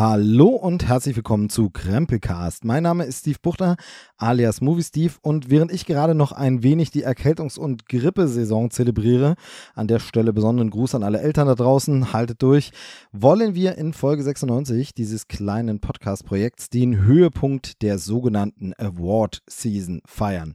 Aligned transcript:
Hallo 0.00 0.46
und 0.46 0.88
herzlich 0.88 1.14
willkommen 1.14 1.50
zu 1.50 1.68
Krempelcast. 1.68 2.64
Mein 2.64 2.84
Name 2.84 3.04
ist 3.04 3.18
Steve 3.18 3.36
Buchter, 3.42 3.76
alias 4.16 4.62
Movie 4.62 4.82
Steve, 4.82 5.12
und 5.20 5.50
während 5.50 5.70
ich 5.70 5.84
gerade 5.84 6.14
noch 6.14 6.32
ein 6.32 6.62
wenig 6.62 6.90
die 6.90 7.04
Erkältungs- 7.04 7.58
und 7.58 7.86
Grippesaison 7.86 8.70
zelebriere, 8.70 9.34
an 9.74 9.88
der 9.88 9.98
Stelle 9.98 10.32
besonderen 10.32 10.70
Gruß 10.70 10.94
an 10.94 11.02
alle 11.02 11.20
Eltern 11.20 11.48
da 11.48 11.54
draußen, 11.54 12.14
haltet 12.14 12.40
durch, 12.40 12.70
wollen 13.12 13.54
wir 13.54 13.76
in 13.76 13.92
Folge 13.92 14.22
96 14.22 14.94
dieses 14.94 15.28
kleinen 15.28 15.80
Podcast-Projekts 15.80 16.70
den 16.70 17.04
Höhepunkt 17.04 17.82
der 17.82 17.98
sogenannten 17.98 18.72
Award 18.78 19.42
Season 19.50 20.00
feiern. 20.06 20.54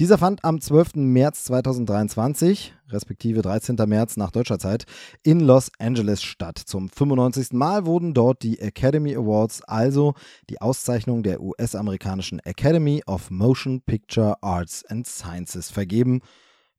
Dieser 0.00 0.16
fand 0.16 0.44
am 0.44 0.60
12. 0.60 0.94
März 0.94 1.42
2023, 1.46 2.72
respektive 2.90 3.42
13. 3.42 3.74
März 3.86 4.16
nach 4.16 4.30
deutscher 4.30 4.60
Zeit, 4.60 4.84
in 5.24 5.40
Los 5.40 5.72
Angeles 5.80 6.22
statt. 6.22 6.56
Zum 6.56 6.88
95. 6.88 7.52
Mal 7.54 7.84
wurden 7.84 8.14
dort 8.14 8.44
die 8.44 8.60
Academy 8.60 9.16
Awards, 9.16 9.60
also 9.64 10.14
die 10.50 10.60
Auszeichnung 10.60 11.24
der 11.24 11.40
US-amerikanischen 11.40 12.38
Academy 12.44 13.02
of 13.06 13.32
Motion 13.32 13.80
Picture 13.80 14.36
Arts 14.40 14.84
and 14.84 15.04
Sciences 15.04 15.68
vergeben 15.68 16.20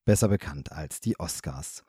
besser 0.10 0.28
bekannt 0.28 0.72
als 0.72 1.02
die 1.02 1.20
Oscars. 1.20 1.84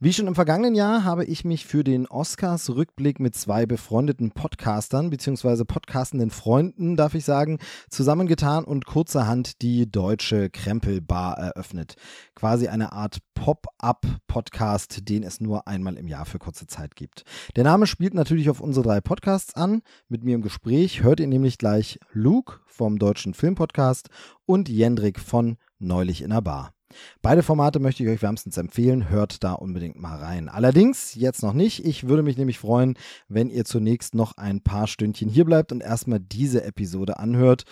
Wie 0.00 0.14
schon 0.14 0.28
im 0.28 0.34
vergangenen 0.34 0.74
Jahr 0.74 1.04
habe 1.04 1.26
ich 1.26 1.44
mich 1.44 1.66
für 1.66 1.84
den 1.84 2.06
Oscars-Rückblick 2.06 3.20
mit 3.20 3.34
zwei 3.34 3.66
befreundeten 3.66 4.30
Podcastern 4.30 5.10
bzw. 5.10 5.64
podcastenden 5.64 6.30
Freunden, 6.30 6.96
darf 6.96 7.14
ich 7.14 7.26
sagen, 7.26 7.58
zusammengetan 7.90 8.64
und 8.64 8.86
kurzerhand 8.86 9.60
die 9.60 9.92
deutsche 9.92 10.48
Krempelbar 10.48 11.36
eröffnet. 11.36 11.96
Quasi 12.34 12.68
eine 12.68 12.92
Art 12.92 13.18
Pop-up-Podcast, 13.34 15.06
den 15.10 15.22
es 15.22 15.42
nur 15.42 15.68
einmal 15.68 15.98
im 15.98 16.08
Jahr 16.08 16.24
für 16.24 16.38
kurze 16.38 16.66
Zeit 16.66 16.96
gibt. 16.96 17.24
Der 17.56 17.64
Name 17.64 17.86
spielt 17.86 18.14
natürlich 18.14 18.48
auf 18.48 18.62
unsere 18.62 18.86
drei 18.86 19.02
Podcasts 19.02 19.52
an. 19.52 19.82
Mit 20.08 20.24
mir 20.24 20.36
im 20.36 20.40
Gespräch 20.40 21.02
hört 21.02 21.20
ihr 21.20 21.26
nämlich 21.26 21.58
gleich 21.58 21.98
Luke 22.10 22.60
vom 22.64 22.98
Deutschen 22.98 23.34
Filmpodcast 23.34 24.08
und 24.46 24.70
Jendrik 24.70 25.20
von 25.20 25.58
Neulich 25.78 26.22
in 26.22 26.30
der 26.30 26.40
Bar. 26.40 26.75
Beide 27.22 27.42
Formate 27.42 27.78
möchte 27.78 28.02
ich 28.02 28.08
euch 28.08 28.22
wärmstens 28.22 28.56
empfehlen. 28.56 29.08
Hört 29.08 29.42
da 29.42 29.52
unbedingt 29.52 29.98
mal 29.98 30.16
rein. 30.18 30.48
Allerdings 30.48 31.14
jetzt 31.14 31.42
noch 31.42 31.52
nicht. 31.52 31.84
Ich 31.84 32.08
würde 32.08 32.22
mich 32.22 32.36
nämlich 32.36 32.58
freuen, 32.58 32.96
wenn 33.28 33.50
ihr 33.50 33.64
zunächst 33.64 34.14
noch 34.14 34.36
ein 34.36 34.60
paar 34.60 34.86
Stündchen 34.86 35.28
hier 35.28 35.44
bleibt 35.44 35.72
und 35.72 35.82
erstmal 35.82 36.20
diese 36.20 36.64
Episode 36.64 37.18
anhört. 37.18 37.64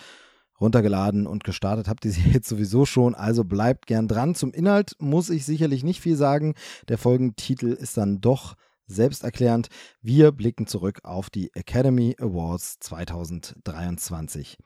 Runtergeladen 0.59 1.27
und 1.27 1.43
gestartet 1.43 1.87
habt 1.87 2.05
ihr 2.05 2.11
sie 2.11 2.29
jetzt 2.33 2.47
sowieso 2.47 2.85
schon, 2.85 3.15
also 3.15 3.43
bleibt 3.43 3.87
gern 3.87 4.07
dran. 4.07 4.35
Zum 4.35 4.53
Inhalt 4.53 4.95
muss 4.99 5.29
ich 5.29 5.45
sicherlich 5.45 5.83
nicht 5.83 6.01
viel 6.01 6.15
sagen. 6.15 6.55
Der 6.87 6.97
Folgentitel 6.97 7.71
ist 7.71 7.97
dann 7.97 8.21
doch 8.21 8.55
selbsterklärend. 8.87 9.67
Wir 10.01 10.31
blicken 10.31 10.67
zurück 10.67 10.99
auf 11.03 11.29
die 11.29 11.51
Academy 11.55 12.15
Awards 12.19 12.79
2023. 12.79 14.57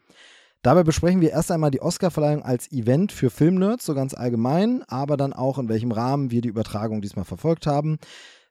Dabei 0.61 0.83
besprechen 0.83 1.21
wir 1.21 1.29
erst 1.29 1.51
einmal 1.51 1.71
die 1.71 1.81
Oscarverleihung 1.81 2.43
als 2.43 2.69
Event 2.69 3.13
für 3.13 3.29
Filmnerds, 3.29 3.85
so 3.85 3.93
ganz 3.93 4.13
allgemein, 4.13 4.83
aber 4.89 5.15
dann 5.15 5.31
auch 5.31 5.57
in 5.57 5.69
welchem 5.69 5.93
Rahmen 5.93 6.31
wir 6.31 6.41
die 6.41 6.49
Übertragung 6.49 7.01
diesmal 7.01 7.23
verfolgt 7.23 7.65
haben. 7.65 7.97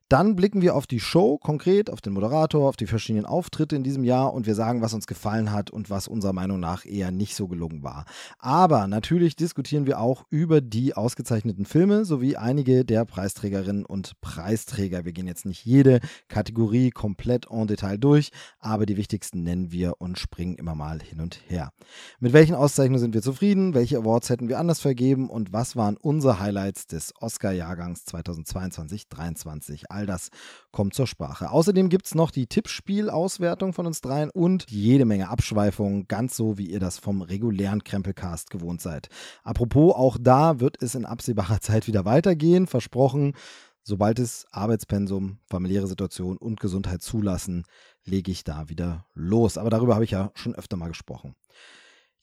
Dann 0.08 0.36
blicken 0.36 0.62
wir 0.62 0.74
auf 0.74 0.86
die 0.86 1.00
Show 1.00 1.36
konkret, 1.36 1.90
auf 1.90 2.00
den 2.00 2.14
Moderator, 2.14 2.66
auf 2.66 2.76
die 2.76 2.86
verschiedenen 2.86 3.26
Auftritte 3.26 3.76
in 3.76 3.82
diesem 3.82 4.04
Jahr 4.04 4.32
und 4.32 4.46
wir 4.46 4.54
sagen, 4.54 4.80
was 4.80 4.94
uns 4.94 5.06
gefallen 5.06 5.52
hat 5.52 5.70
und 5.70 5.90
was 5.90 6.08
unserer 6.08 6.32
Meinung 6.32 6.58
nach 6.58 6.86
eher 6.86 7.10
nicht 7.10 7.36
so 7.36 7.46
gelungen 7.46 7.82
war. 7.82 8.06
Aber 8.38 8.86
natürlich 8.86 9.36
diskutieren 9.36 9.86
wir 9.86 10.00
auch 10.00 10.24
über 10.30 10.62
die 10.62 10.94
ausgezeichneten 10.94 11.66
Filme 11.66 12.06
sowie 12.06 12.36
einige 12.36 12.86
der 12.86 13.04
Preisträgerinnen 13.04 13.84
und 13.84 14.18
Preisträger. 14.22 15.04
Wir 15.04 15.12
gehen 15.12 15.26
jetzt 15.26 15.44
nicht 15.44 15.66
jede 15.66 16.00
Kategorie 16.28 16.88
komplett 16.88 17.46
en 17.50 17.66
Detail 17.66 17.98
durch, 17.98 18.30
aber 18.60 18.86
die 18.86 18.96
wichtigsten 18.96 19.42
nennen 19.42 19.72
wir 19.72 20.00
und 20.00 20.18
springen 20.18 20.54
immer 20.54 20.74
mal 20.74 21.02
hin 21.02 21.20
und 21.20 21.38
her. 21.48 21.70
Mit 22.18 22.32
welchen 22.32 22.54
Auszeichnungen 22.54 23.00
sind 23.00 23.12
wir 23.12 23.20
zufrieden? 23.20 23.74
Welche 23.74 23.98
Awards 23.98 24.30
hätten 24.30 24.48
wir 24.48 24.58
anders 24.58 24.80
vergeben? 24.80 25.28
Und 25.28 25.52
was 25.52 25.76
waren 25.76 25.98
unsere 25.98 26.40
Highlights 26.40 26.86
des 26.86 27.12
Oscar-Jahrgangs 27.20 28.06
2022-23? 28.06 29.97
All 29.98 30.06
das 30.06 30.30
kommt 30.70 30.94
zur 30.94 31.08
Sprache. 31.08 31.50
Außerdem 31.50 31.88
gibt 31.88 32.06
es 32.06 32.14
noch 32.14 32.30
die 32.30 32.46
Tippspielauswertung 32.46 33.72
von 33.72 33.84
uns 33.84 34.00
dreien 34.00 34.30
und 34.30 34.64
jede 34.70 35.04
Menge 35.04 35.28
Abschweifungen, 35.28 36.06
ganz 36.06 36.36
so 36.36 36.56
wie 36.56 36.70
ihr 36.70 36.78
das 36.78 36.98
vom 36.98 37.20
regulären 37.20 37.82
Krempelcast 37.82 38.48
gewohnt 38.50 38.80
seid. 38.80 39.08
Apropos, 39.42 39.96
auch 39.96 40.16
da 40.20 40.60
wird 40.60 40.80
es 40.80 40.94
in 40.94 41.04
absehbarer 41.04 41.60
Zeit 41.60 41.88
wieder 41.88 42.04
weitergehen, 42.04 42.68
versprochen. 42.68 43.34
Sobald 43.82 44.20
es 44.20 44.46
Arbeitspensum, 44.52 45.38
familiäre 45.50 45.88
Situation 45.88 46.36
und 46.36 46.60
Gesundheit 46.60 47.02
zulassen, 47.02 47.64
lege 48.04 48.30
ich 48.30 48.44
da 48.44 48.68
wieder 48.68 49.04
los. 49.14 49.58
Aber 49.58 49.70
darüber 49.70 49.96
habe 49.96 50.04
ich 50.04 50.12
ja 50.12 50.30
schon 50.36 50.54
öfter 50.54 50.76
mal 50.76 50.86
gesprochen. 50.86 51.34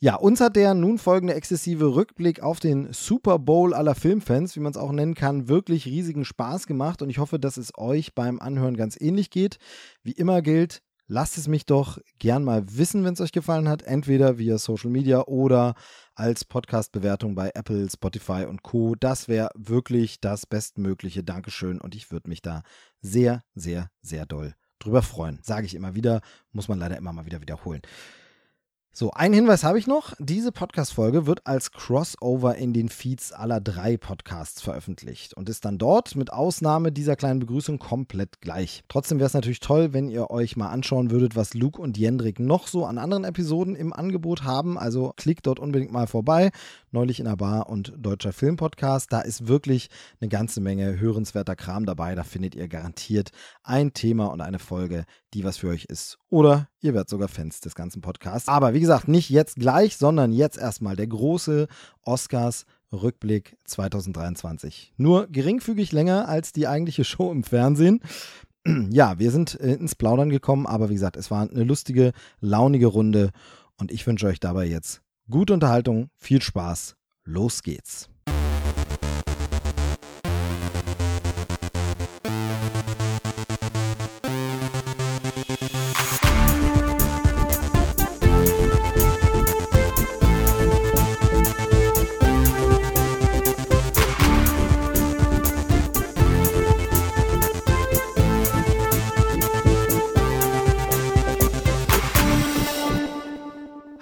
Ja, 0.06 0.18
uns 0.18 0.40
hat 0.40 0.56
der 0.56 0.76
nun 0.76 1.00
folgende 1.00 1.34
exzessive 1.34 1.96
Rückblick 1.96 2.40
auf 2.44 2.60
den 2.60 2.94
Super 2.94 3.40
Bowl 3.40 3.74
aller 3.74 3.96
Filmfans, 3.96 4.56
wie 4.56 4.60
man 4.60 4.70
es 4.70 4.78
auch 4.78 4.92
nennen 4.92 5.16
kann, 5.16 5.48
wirklich 5.48 5.88
riesigen 5.88 6.26
Spaß 6.26 6.68
gemacht 6.68 7.02
und 7.02 7.10
ich 7.10 7.18
hoffe, 7.18 7.40
dass 7.40 7.58
es 7.58 7.76
euch 7.76 8.14
beim 8.14 8.40
Anhören 8.40 8.78
ganz 8.78 9.02
ähnlich 9.02 9.32
geht. 9.32 9.58
Wie 10.04 10.12
immer 10.12 10.44
gilt, 10.44 10.84
lasst 11.08 11.40
es 11.40 11.48
mich 11.48 11.66
doch 11.66 11.98
gern 12.20 12.44
mal 12.44 12.78
wissen, 12.78 13.04
wenn 13.04 13.16
es 13.16 13.20
euch 13.20 13.32
gefallen 13.32 13.68
hat, 13.68 13.82
entweder 13.82 14.38
via 14.38 14.60
Social 14.60 14.92
Media 14.92 15.24
oder 15.24 15.74
als 16.14 16.46
Podcast-Bewertung 16.46 17.34
bei 17.34 17.50
Apple, 17.56 17.90
Spotify 17.90 18.46
und 18.48 18.62
Co. 18.62 18.94
Das 18.94 19.28
wäre 19.28 19.50
wirklich 19.56 20.22
das 20.22 20.46
bestmögliche 20.46 21.24
Dankeschön 21.24 21.82
und 21.82 21.96
ich 21.96 22.12
würde 22.12 22.30
mich 22.30 22.44
da 22.44 22.62
sehr, 23.02 23.42
sehr, 23.56 23.90
sehr 24.04 24.28
doll 24.28 24.54
drüber 24.78 25.02
freuen. 25.02 25.40
Sage 25.42 25.66
ich 25.66 25.74
immer 25.74 25.96
wieder, 25.96 26.22
muss 26.52 26.68
man 26.68 26.78
leider 26.78 26.96
immer 26.96 27.12
mal 27.12 27.26
wieder 27.26 27.42
wiederholen. 27.42 27.82
So, 28.98 29.12
einen 29.12 29.34
Hinweis 29.34 29.66
habe 29.66 29.78
ich 29.78 29.88
noch. 29.88 30.14
Diese 30.20 30.54
Podcast-Folge 30.54 31.26
wird 31.26 31.46
als 31.46 31.74
Crossover 31.74 32.56
in 32.56 32.72
den 32.72 32.88
Feeds 32.88 33.34
aller 33.34 33.60
drei 33.60 33.98
Podcasts 33.98 34.62
veröffentlicht 34.62 35.34
und 35.34 35.50
ist 35.50 35.66
dann 35.66 35.78
dort 35.78 36.16
mit 36.16 36.32
Ausnahme 36.32 36.94
dieser 36.94 37.18
kleinen 37.18 37.42
Begrüßung 37.42 37.78
komplett 37.78 38.40
gleich. 38.40 38.86
Trotzdem 38.88 39.20
wäre 39.20 39.28
es 39.28 39.34
natürlich 39.34 39.60
toll, 39.60 39.92
wenn 39.92 40.08
ihr 40.08 40.32
euch 40.32 40.56
mal 40.56 40.70
anschauen 40.70 41.12
würdet, 41.12 41.36
was 41.36 41.54
Luke 41.54 41.82
und 41.82 41.98
Jendrik 41.98 42.40
noch 42.40 42.70
so 42.70 42.86
an 42.86 42.98
anderen 42.98 43.26
Episoden 43.26 43.76
im 43.76 43.92
Angebot 43.92 44.44
haben. 44.44 44.80
Also 44.80 45.12
klickt 45.18 45.46
dort 45.46 45.60
unbedingt 45.60 45.92
mal 45.92 46.08
vorbei. 46.08 46.52
Neulich 46.96 47.20
in 47.20 47.26
der 47.26 47.36
Bar 47.36 47.68
und 47.68 47.92
Deutscher 47.98 48.32
Filmpodcast. 48.32 49.12
Da 49.12 49.20
ist 49.20 49.50
wirklich 49.50 49.90
eine 50.22 50.30
ganze 50.30 50.62
Menge 50.62 50.98
hörenswerter 50.98 51.58
Kram 51.58 51.86
dabei. 51.86 52.16
Da 52.16 52.24
findet 52.24 52.56
ihr 52.56 52.70
garantiert 52.70 53.32
ein 53.64 53.92
Thema 53.92 54.28
und 54.28 54.40
eine 54.40 54.60
Folge, 54.60 55.04
die 55.34 55.44
was 55.44 55.58
für 55.58 55.68
euch 55.68 55.84
ist. 55.90 56.18
Oder 56.30 56.70
ihr 56.80 56.94
werdet 56.94 57.10
sogar 57.10 57.28
Fans 57.28 57.60
des 57.60 57.76
ganzen 57.76 58.02
Podcasts. 58.02 58.48
Aber 58.48 58.74
wie 58.74 58.80
gesagt, 58.80 59.10
nicht 59.10 59.30
jetzt 59.30 59.58
gleich, 59.58 59.98
sondern 59.98 60.32
jetzt 60.32 60.58
erstmal 60.58 60.96
der 60.96 61.08
große 61.08 61.68
Oscars 62.02 62.66
Rückblick 62.94 63.58
2023. 63.66 64.94
Nur 64.96 65.28
geringfügig 65.28 65.92
länger 65.92 66.30
als 66.30 66.54
die 66.54 66.66
eigentliche 66.66 67.04
Show 67.04 67.30
im 67.30 67.44
Fernsehen. 67.44 68.00
Ja, 68.90 69.20
wir 69.20 69.30
sind 69.30 69.60
äh, 69.60 69.74
ins 69.74 69.94
Plaudern 69.94 70.30
gekommen, 70.32 70.66
aber 70.66 70.90
wie 70.90 70.96
gesagt, 70.96 71.18
es 71.18 71.30
war 71.30 71.48
eine 71.48 71.66
lustige, 71.66 72.14
launige 72.40 72.88
Runde 72.88 73.30
und 73.78 73.92
ich 73.92 74.08
wünsche 74.08 74.26
euch 74.26 74.40
dabei 74.40 74.66
jetzt 74.66 75.05
gute 75.30 75.54
Unterhaltung, 75.54 76.10
viel 76.18 76.42
Spaß. 76.42 76.96
Los 77.24 77.64
geht's. 77.64 78.10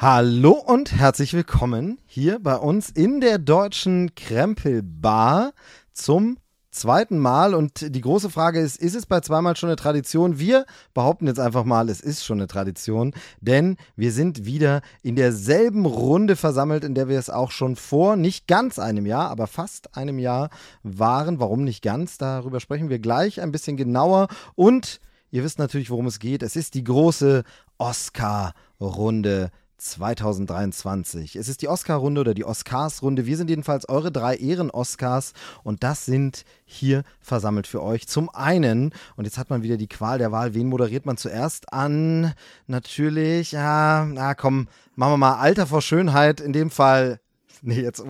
Hallo 0.06 0.52
und 0.52 0.92
herzlich 0.92 1.34
willkommen 1.34 1.98
hier 2.06 2.38
bei 2.40 2.58
uns 2.58 2.90
in 2.90 3.22
der 3.22 3.38
deutschen 3.38 4.14
Krempelbar 4.16 5.54
zum 5.94 6.40
zweiten 6.72 7.18
Mal. 7.18 7.54
Und 7.54 7.96
die 7.96 8.02
große 8.02 8.30
Frage 8.30 8.60
ist, 8.60 8.76
ist 8.76 8.96
es 8.96 9.06
bei 9.06 9.22
zweimal 9.22 9.56
schon 9.56 9.70
eine 9.70 9.78
Tradition? 9.78 10.40
Wir 10.40 10.66
behaupten 10.94 11.28
jetzt 11.28 11.40
einfach 11.40 11.64
mal, 11.64 11.88
es 11.88 12.02
ist 12.02 12.26
schon 12.26 12.40
eine 12.40 12.48
Tradition, 12.48 13.14
denn 13.40 13.78
wir 13.96 14.12
sind 14.12 14.44
wieder 14.44 14.82
in 15.04 15.16
derselben 15.16 15.86
Runde 15.86 16.36
versammelt, 16.36 16.84
in 16.84 16.96
der 16.96 17.08
wir 17.08 17.18
es 17.18 17.30
auch 17.30 17.52
schon 17.52 17.78
vor 17.78 18.18
nicht 18.18 18.46
ganz 18.46 18.80
einem 18.80 19.06
Jahr, 19.06 19.30
aber 19.30 19.48
fast 19.48 19.96
einem 19.96 20.20
Jahr 20.20 20.50
waren. 20.84 21.40
Warum 21.40 21.64
nicht 21.64 21.82
ganz? 21.82 22.18
Darüber 22.18 22.60
sprechen 22.60 22.90
wir 22.90 23.00
gleich 23.00 23.40
ein 23.40 23.54
bisschen 23.54 23.78
genauer. 23.78 24.28
Und 24.56 25.00
ihr 25.32 25.46
wisst 25.46 25.60
natürlich, 25.60 25.90
worum 25.90 26.08
es 26.08 26.20
geht. 26.20 26.44
Es 26.44 26.58
ist 26.58 26.74
die 26.74 26.84
große 26.84 27.46
Oscar-Runde 27.78 29.50
2023. 29.84 31.36
Es 31.36 31.48
ist 31.48 31.62
die 31.62 31.68
Oscar-Runde 31.68 32.22
oder 32.22 32.34
die 32.34 32.46
Oscars-Runde. 32.46 33.26
Wir 33.26 33.38
sind 33.38 33.50
jedenfalls 33.50 33.88
eure 33.90 34.12
drei 34.12 34.36
Ehren-Oscars 34.36 35.34
und 35.64 35.84
das 35.84 36.06
sind 36.06 36.46
hier 36.66 37.04
versammelt 37.20 37.68
für 37.68 37.84
euch. 37.84 38.08
Zum 38.08 38.30
einen, 38.30 38.94
und 39.16 39.26
jetzt 39.26 39.38
hat 39.38 39.50
man 39.50 39.62
wieder 39.62 39.78
die 39.78 39.88
Qual 39.88 40.18
der 40.18 40.32
Wahl, 40.32 40.54
wen 40.54 40.68
moderiert 40.68 41.06
man 41.06 41.18
zuerst 41.18 41.74
an? 41.74 42.34
Natürlich, 42.68 43.52
ja, 43.52 44.08
na 44.10 44.34
komm, 44.36 44.68
machen 44.96 45.14
wir 45.14 45.18
mal 45.18 45.40
Alter 45.40 45.68
vor 45.68 45.82
Schönheit, 45.82 46.40
in 46.40 46.54
dem 46.54 46.72
Fall 46.72 47.20
Nee, 47.66 47.80
jetzt. 47.80 48.04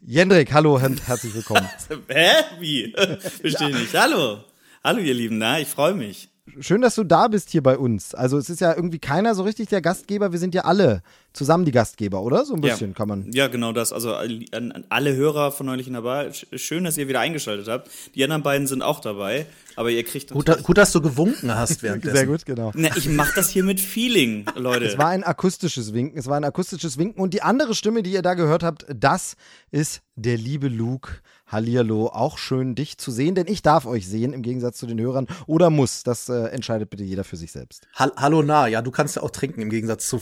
Jendrik, 0.00 0.52
hallo 0.52 0.76
und 0.76 1.08
herzlich 1.08 1.34
willkommen. 1.34 1.68
Hä? 2.08 2.30
Wie? 2.60 2.92
Verstehe 3.40 3.70
ja. 3.70 3.78
nicht. 3.78 3.92
Hallo. 3.94 4.44
Hallo, 4.84 5.00
ihr 5.00 5.14
Lieben, 5.14 5.38
na, 5.38 5.58
ich 5.58 5.66
freue 5.66 5.94
mich 5.94 6.28
schön, 6.60 6.80
dass 6.80 6.94
du 6.94 7.04
da 7.04 7.28
bist 7.28 7.50
hier 7.50 7.62
bei 7.62 7.76
uns. 7.78 8.14
Also 8.14 8.38
es 8.38 8.48
ist 8.50 8.60
ja 8.60 8.74
irgendwie 8.74 8.98
keiner 8.98 9.34
so 9.34 9.42
richtig 9.42 9.68
der 9.68 9.82
Gastgeber. 9.82 10.32
Wir 10.32 10.38
sind 10.38 10.54
ja 10.54 10.62
alle 10.62 11.02
zusammen 11.32 11.64
die 11.64 11.72
Gastgeber, 11.72 12.22
oder? 12.22 12.44
So 12.44 12.54
ein 12.54 12.60
bisschen 12.60 12.90
ja. 12.90 12.94
kann 12.94 13.08
man. 13.08 13.30
Ja, 13.32 13.48
genau 13.48 13.72
das. 13.72 13.92
Also 13.92 14.14
an, 14.14 14.84
alle 14.88 15.14
Hörer 15.14 15.52
von 15.52 15.66
neulich 15.66 15.90
dabei. 15.90 16.32
Schön, 16.32 16.84
dass 16.84 16.96
ihr 16.96 17.08
wieder 17.08 17.20
eingeschaltet 17.20 17.68
habt. 17.68 17.90
Die 18.14 18.24
anderen 18.24 18.42
beiden 18.42 18.66
sind 18.66 18.82
auch 18.82 19.00
dabei. 19.00 19.46
Aber 19.76 19.90
ihr 19.90 20.04
kriegt 20.04 20.30
gut, 20.30 20.62
gut, 20.62 20.78
dass 20.78 20.92
du 20.92 21.02
gewunken 21.02 21.54
hast 21.54 21.82
währenddessen. 21.82 22.16
Sehr 22.16 22.26
gut, 22.26 22.46
genau. 22.46 22.72
Na, 22.74 22.88
ich 22.96 23.08
mach 23.08 23.34
das 23.34 23.50
hier 23.50 23.62
mit 23.62 23.78
Feeling, 23.78 24.46
Leute. 24.56 24.86
Es 24.86 24.98
war 24.98 25.08
ein 25.08 25.22
akustisches 25.22 25.92
Winken. 25.92 26.18
Es 26.18 26.26
war 26.26 26.36
ein 26.36 26.44
akustisches 26.44 26.96
Winken. 26.96 27.20
Und 27.20 27.34
die 27.34 27.42
andere 27.42 27.74
Stimme, 27.74 28.02
die 28.02 28.12
ihr 28.12 28.22
da 28.22 28.34
gehört 28.34 28.62
habt, 28.62 28.86
das 28.88 29.36
ist 29.70 30.00
der 30.14 30.38
liebe 30.38 30.68
Luke. 30.68 31.20
Hallihallo, 31.46 32.08
auch 32.08 32.38
schön, 32.38 32.74
dich 32.74 32.98
zu 32.98 33.12
sehen, 33.12 33.36
denn 33.36 33.46
ich 33.46 33.62
darf 33.62 33.86
euch 33.86 34.08
sehen, 34.08 34.32
im 34.32 34.42
Gegensatz 34.42 34.78
zu 34.78 34.86
den 34.86 35.00
Hörern. 35.00 35.28
Oder 35.46 35.70
muss, 35.70 36.02
das 36.02 36.28
äh, 36.28 36.46
entscheidet 36.48 36.90
bitte 36.90 37.04
jeder 37.04 37.22
für 37.22 37.36
sich 37.36 37.52
selbst. 37.52 37.86
Hallo, 37.94 38.42
na, 38.42 38.66
ja, 38.66 38.82
du 38.82 38.90
kannst 38.90 39.14
ja 39.14 39.22
auch 39.22 39.30
trinken, 39.30 39.60
im 39.60 39.70
Gegensatz 39.70 40.08
zu 40.08 40.20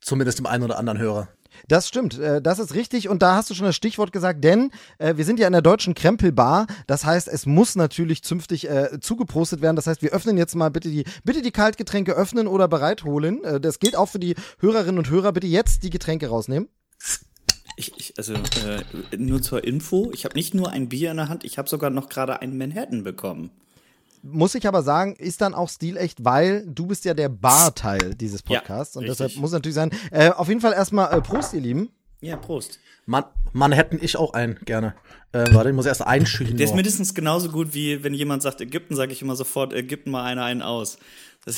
zumindest 0.00 0.38
dem 0.38 0.46
einen 0.46 0.64
oder 0.64 0.78
anderen 0.78 0.98
Hörer. 0.98 1.28
Das 1.68 1.88
stimmt, 1.88 2.18
äh, 2.18 2.42
das 2.42 2.58
ist 2.58 2.74
richtig 2.74 3.08
und 3.08 3.22
da 3.22 3.36
hast 3.36 3.48
du 3.48 3.54
schon 3.54 3.64
das 3.64 3.74
Stichwort 3.74 4.12
gesagt, 4.12 4.44
denn 4.44 4.70
äh, 4.98 5.16
wir 5.16 5.24
sind 5.24 5.40
ja 5.40 5.46
in 5.46 5.54
der 5.54 5.62
deutschen 5.62 5.94
Krempelbar, 5.94 6.66
das 6.86 7.06
heißt, 7.06 7.28
es 7.28 7.46
muss 7.46 7.76
natürlich 7.76 8.22
zünftig 8.22 8.68
äh, 8.68 9.00
zugeprostet 9.00 9.62
werden, 9.62 9.76
das 9.76 9.86
heißt, 9.86 10.02
wir 10.02 10.10
öffnen 10.10 10.36
jetzt 10.36 10.54
mal 10.54 10.70
bitte 10.70 10.90
die, 10.90 11.04
bitte 11.24 11.40
die 11.40 11.52
Kaltgetränke 11.52 12.12
öffnen 12.12 12.46
oder 12.46 12.68
bereitholen, 12.68 13.42
äh, 13.44 13.60
das 13.60 13.78
gilt 13.78 13.96
auch 13.96 14.10
für 14.10 14.18
die 14.18 14.34
Hörerinnen 14.58 14.98
und 14.98 15.08
Hörer, 15.08 15.32
bitte 15.32 15.46
jetzt 15.46 15.82
die 15.82 15.90
Getränke 15.90 16.28
rausnehmen. 16.28 16.68
Ich, 17.76 17.92
ich, 17.98 18.14
also 18.16 18.32
äh, 18.32 19.16
nur 19.16 19.42
zur 19.42 19.62
Info, 19.64 20.10
ich 20.14 20.24
habe 20.24 20.34
nicht 20.34 20.54
nur 20.54 20.70
ein 20.70 20.88
Bier 20.88 21.10
in 21.10 21.18
der 21.18 21.28
Hand, 21.28 21.44
ich 21.44 21.58
habe 21.58 21.68
sogar 21.68 21.90
noch 21.90 22.08
gerade 22.08 22.40
einen 22.40 22.56
Manhattan 22.56 23.04
bekommen. 23.04 23.50
Muss 24.22 24.54
ich 24.54 24.66
aber 24.66 24.82
sagen, 24.82 25.14
ist 25.16 25.40
dann 25.40 25.54
auch 25.54 25.68
stilecht, 25.68 26.24
weil 26.24 26.66
du 26.66 26.86
bist 26.86 27.04
ja 27.04 27.14
der 27.14 27.28
Bar-Teil 27.28 28.14
dieses 28.14 28.42
Podcasts 28.42 28.94
ja, 28.94 29.00
und 29.00 29.04
richtig. 29.04 29.26
deshalb 29.26 29.40
muss 29.40 29.52
natürlich 29.52 29.74
sein. 29.74 29.90
Äh, 30.10 30.30
auf 30.30 30.48
jeden 30.48 30.60
Fall 30.60 30.72
erstmal 30.72 31.16
äh, 31.16 31.20
Prost, 31.20 31.52
ihr 31.54 31.60
Lieben. 31.60 31.90
Ja, 32.20 32.36
Prost. 32.36 32.80
Man, 33.04 33.24
Manhattan 33.52 34.00
ich 34.02 34.16
auch 34.16 34.32
einen, 34.32 34.58
gerne. 34.64 34.94
Äh, 35.32 35.44
warte, 35.52 35.68
ich 35.68 35.74
muss 35.76 35.86
erst 35.86 36.04
einschüchen. 36.04 36.56
Der 36.56 36.66
ist 36.66 36.74
mindestens 36.74 37.14
genauso 37.14 37.50
gut 37.50 37.74
wie 37.74 38.02
wenn 38.02 38.14
jemand 38.14 38.42
sagt 38.42 38.60
Ägypten, 38.60 38.96
sage 38.96 39.12
ich 39.12 39.22
immer 39.22 39.36
sofort, 39.36 39.72
Ägypten 39.72 40.10
mal 40.10 40.24
einer 40.24 40.44
einen 40.44 40.62
aus. 40.62 40.98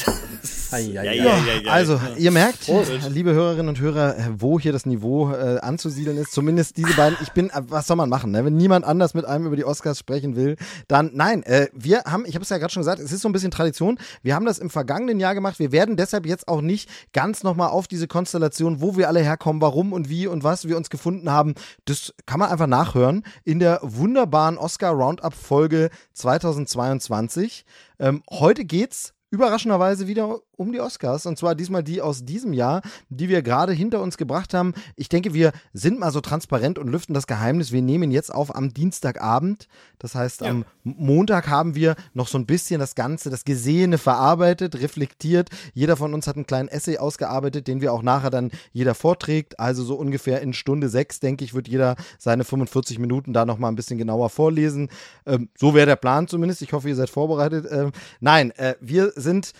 Ja, 0.70 1.02
ja, 1.02 1.12
ja, 1.14 1.70
also, 1.70 1.98
ihr 2.18 2.30
merkt, 2.30 2.66
Prost. 2.66 2.92
liebe 3.08 3.32
Hörerinnen 3.32 3.70
und 3.70 3.80
Hörer, 3.80 4.16
wo 4.36 4.60
hier 4.60 4.70
das 4.70 4.84
Niveau 4.84 5.32
äh, 5.32 5.60
anzusiedeln 5.60 6.18
ist. 6.18 6.30
Zumindest 6.32 6.76
diese 6.76 6.92
beiden. 6.94 7.16
Ich 7.22 7.32
bin, 7.32 7.48
äh, 7.48 7.62
was 7.68 7.86
soll 7.86 7.96
man 7.96 8.10
machen? 8.10 8.32
Ne? 8.32 8.44
Wenn 8.44 8.56
niemand 8.56 8.84
anders 8.84 9.14
mit 9.14 9.24
einem 9.24 9.46
über 9.46 9.56
die 9.56 9.64
Oscars 9.64 9.98
sprechen 9.98 10.36
will, 10.36 10.56
dann 10.88 11.12
nein. 11.14 11.42
Äh, 11.44 11.68
wir 11.72 12.02
haben, 12.04 12.26
ich 12.26 12.34
habe 12.34 12.42
es 12.42 12.50
ja 12.50 12.58
gerade 12.58 12.70
schon 12.70 12.82
gesagt, 12.82 13.00
es 13.00 13.12
ist 13.12 13.22
so 13.22 13.30
ein 13.30 13.32
bisschen 13.32 13.50
Tradition. 13.50 13.98
Wir 14.22 14.34
haben 14.34 14.44
das 14.44 14.58
im 14.58 14.68
vergangenen 14.68 15.20
Jahr 15.20 15.34
gemacht. 15.34 15.58
Wir 15.58 15.72
werden 15.72 15.96
deshalb 15.96 16.26
jetzt 16.26 16.48
auch 16.48 16.60
nicht 16.60 16.90
ganz 17.14 17.42
nochmal 17.42 17.70
auf 17.70 17.88
diese 17.88 18.06
Konstellation, 18.06 18.82
wo 18.82 18.98
wir 18.98 19.08
alle 19.08 19.20
herkommen, 19.20 19.62
warum 19.62 19.94
und 19.94 20.10
wie 20.10 20.26
und 20.26 20.44
was 20.44 20.68
wir 20.68 20.76
uns 20.76 20.90
gefunden 20.90 21.32
haben. 21.32 21.54
Das 21.86 22.12
kann 22.26 22.40
man 22.40 22.50
einfach 22.50 22.66
nachhören 22.66 23.24
in 23.44 23.58
der 23.58 23.80
wunderbaren 23.82 24.58
Oscar 24.58 24.90
Roundup 24.90 25.32
Folge 25.32 25.88
2022. 26.12 27.64
Ähm, 27.98 28.22
heute 28.30 28.66
geht's 28.66 29.14
überraschenderweise 29.30 30.06
wieder 30.06 30.40
um 30.56 30.72
die 30.72 30.80
Oscars. 30.80 31.26
Und 31.26 31.38
zwar 31.38 31.54
diesmal 31.54 31.82
die 31.82 32.00
aus 32.00 32.24
diesem 32.24 32.52
Jahr, 32.52 32.82
die 33.08 33.28
wir 33.28 33.42
gerade 33.42 33.72
hinter 33.72 34.00
uns 34.02 34.16
gebracht 34.16 34.54
haben. 34.54 34.74
Ich 34.96 35.08
denke, 35.08 35.34
wir 35.34 35.52
sind 35.72 35.98
mal 35.98 36.10
so 36.10 36.20
transparent 36.20 36.78
und 36.78 36.88
lüften 36.88 37.14
das 37.14 37.26
Geheimnis. 37.26 37.70
Wir 37.70 37.82
nehmen 37.82 38.10
jetzt 38.10 38.34
auf 38.34 38.54
am 38.54 38.72
Dienstagabend. 38.72 39.68
Das 39.98 40.14
heißt, 40.14 40.40
ja. 40.40 40.48
am 40.48 40.64
Montag 40.82 41.48
haben 41.48 41.74
wir 41.74 41.94
noch 42.14 42.28
so 42.28 42.38
ein 42.38 42.46
bisschen 42.46 42.80
das 42.80 42.94
Ganze, 42.94 43.30
das 43.30 43.44
Gesehene 43.44 43.98
verarbeitet, 43.98 44.76
reflektiert. 44.76 45.50
Jeder 45.74 45.96
von 45.96 46.14
uns 46.14 46.26
hat 46.26 46.36
einen 46.36 46.46
kleinen 46.46 46.68
Essay 46.68 46.98
ausgearbeitet, 46.98 47.68
den 47.68 47.80
wir 47.80 47.92
auch 47.92 48.02
nachher 48.02 48.30
dann 48.30 48.50
jeder 48.72 48.94
vorträgt. 48.94 49.60
Also 49.60 49.84
so 49.84 49.94
ungefähr 49.94 50.40
in 50.40 50.54
Stunde 50.54 50.88
sechs, 50.88 51.20
denke 51.20 51.44
ich, 51.44 51.54
wird 51.54 51.68
jeder 51.68 51.96
seine 52.18 52.44
45 52.44 52.98
Minuten 52.98 53.32
da 53.32 53.44
nochmal 53.44 53.70
ein 53.70 53.76
bisschen 53.76 53.98
genauer 53.98 54.30
vorlesen. 54.30 54.88
Ähm, 55.26 55.50
so 55.56 55.74
wäre 55.74 55.86
der 55.86 55.96
Plan 55.96 56.26
zumindest. 56.26 56.62
Ich 56.62 56.72
hoffe, 56.72 56.88
ihr 56.88 56.96
seid 56.96 57.10
vorbereitet. 57.10 57.66
Ähm, 57.70 57.92
nein, 58.20 58.52
äh, 58.52 58.74
wir 58.80 59.12
sind 59.20 59.52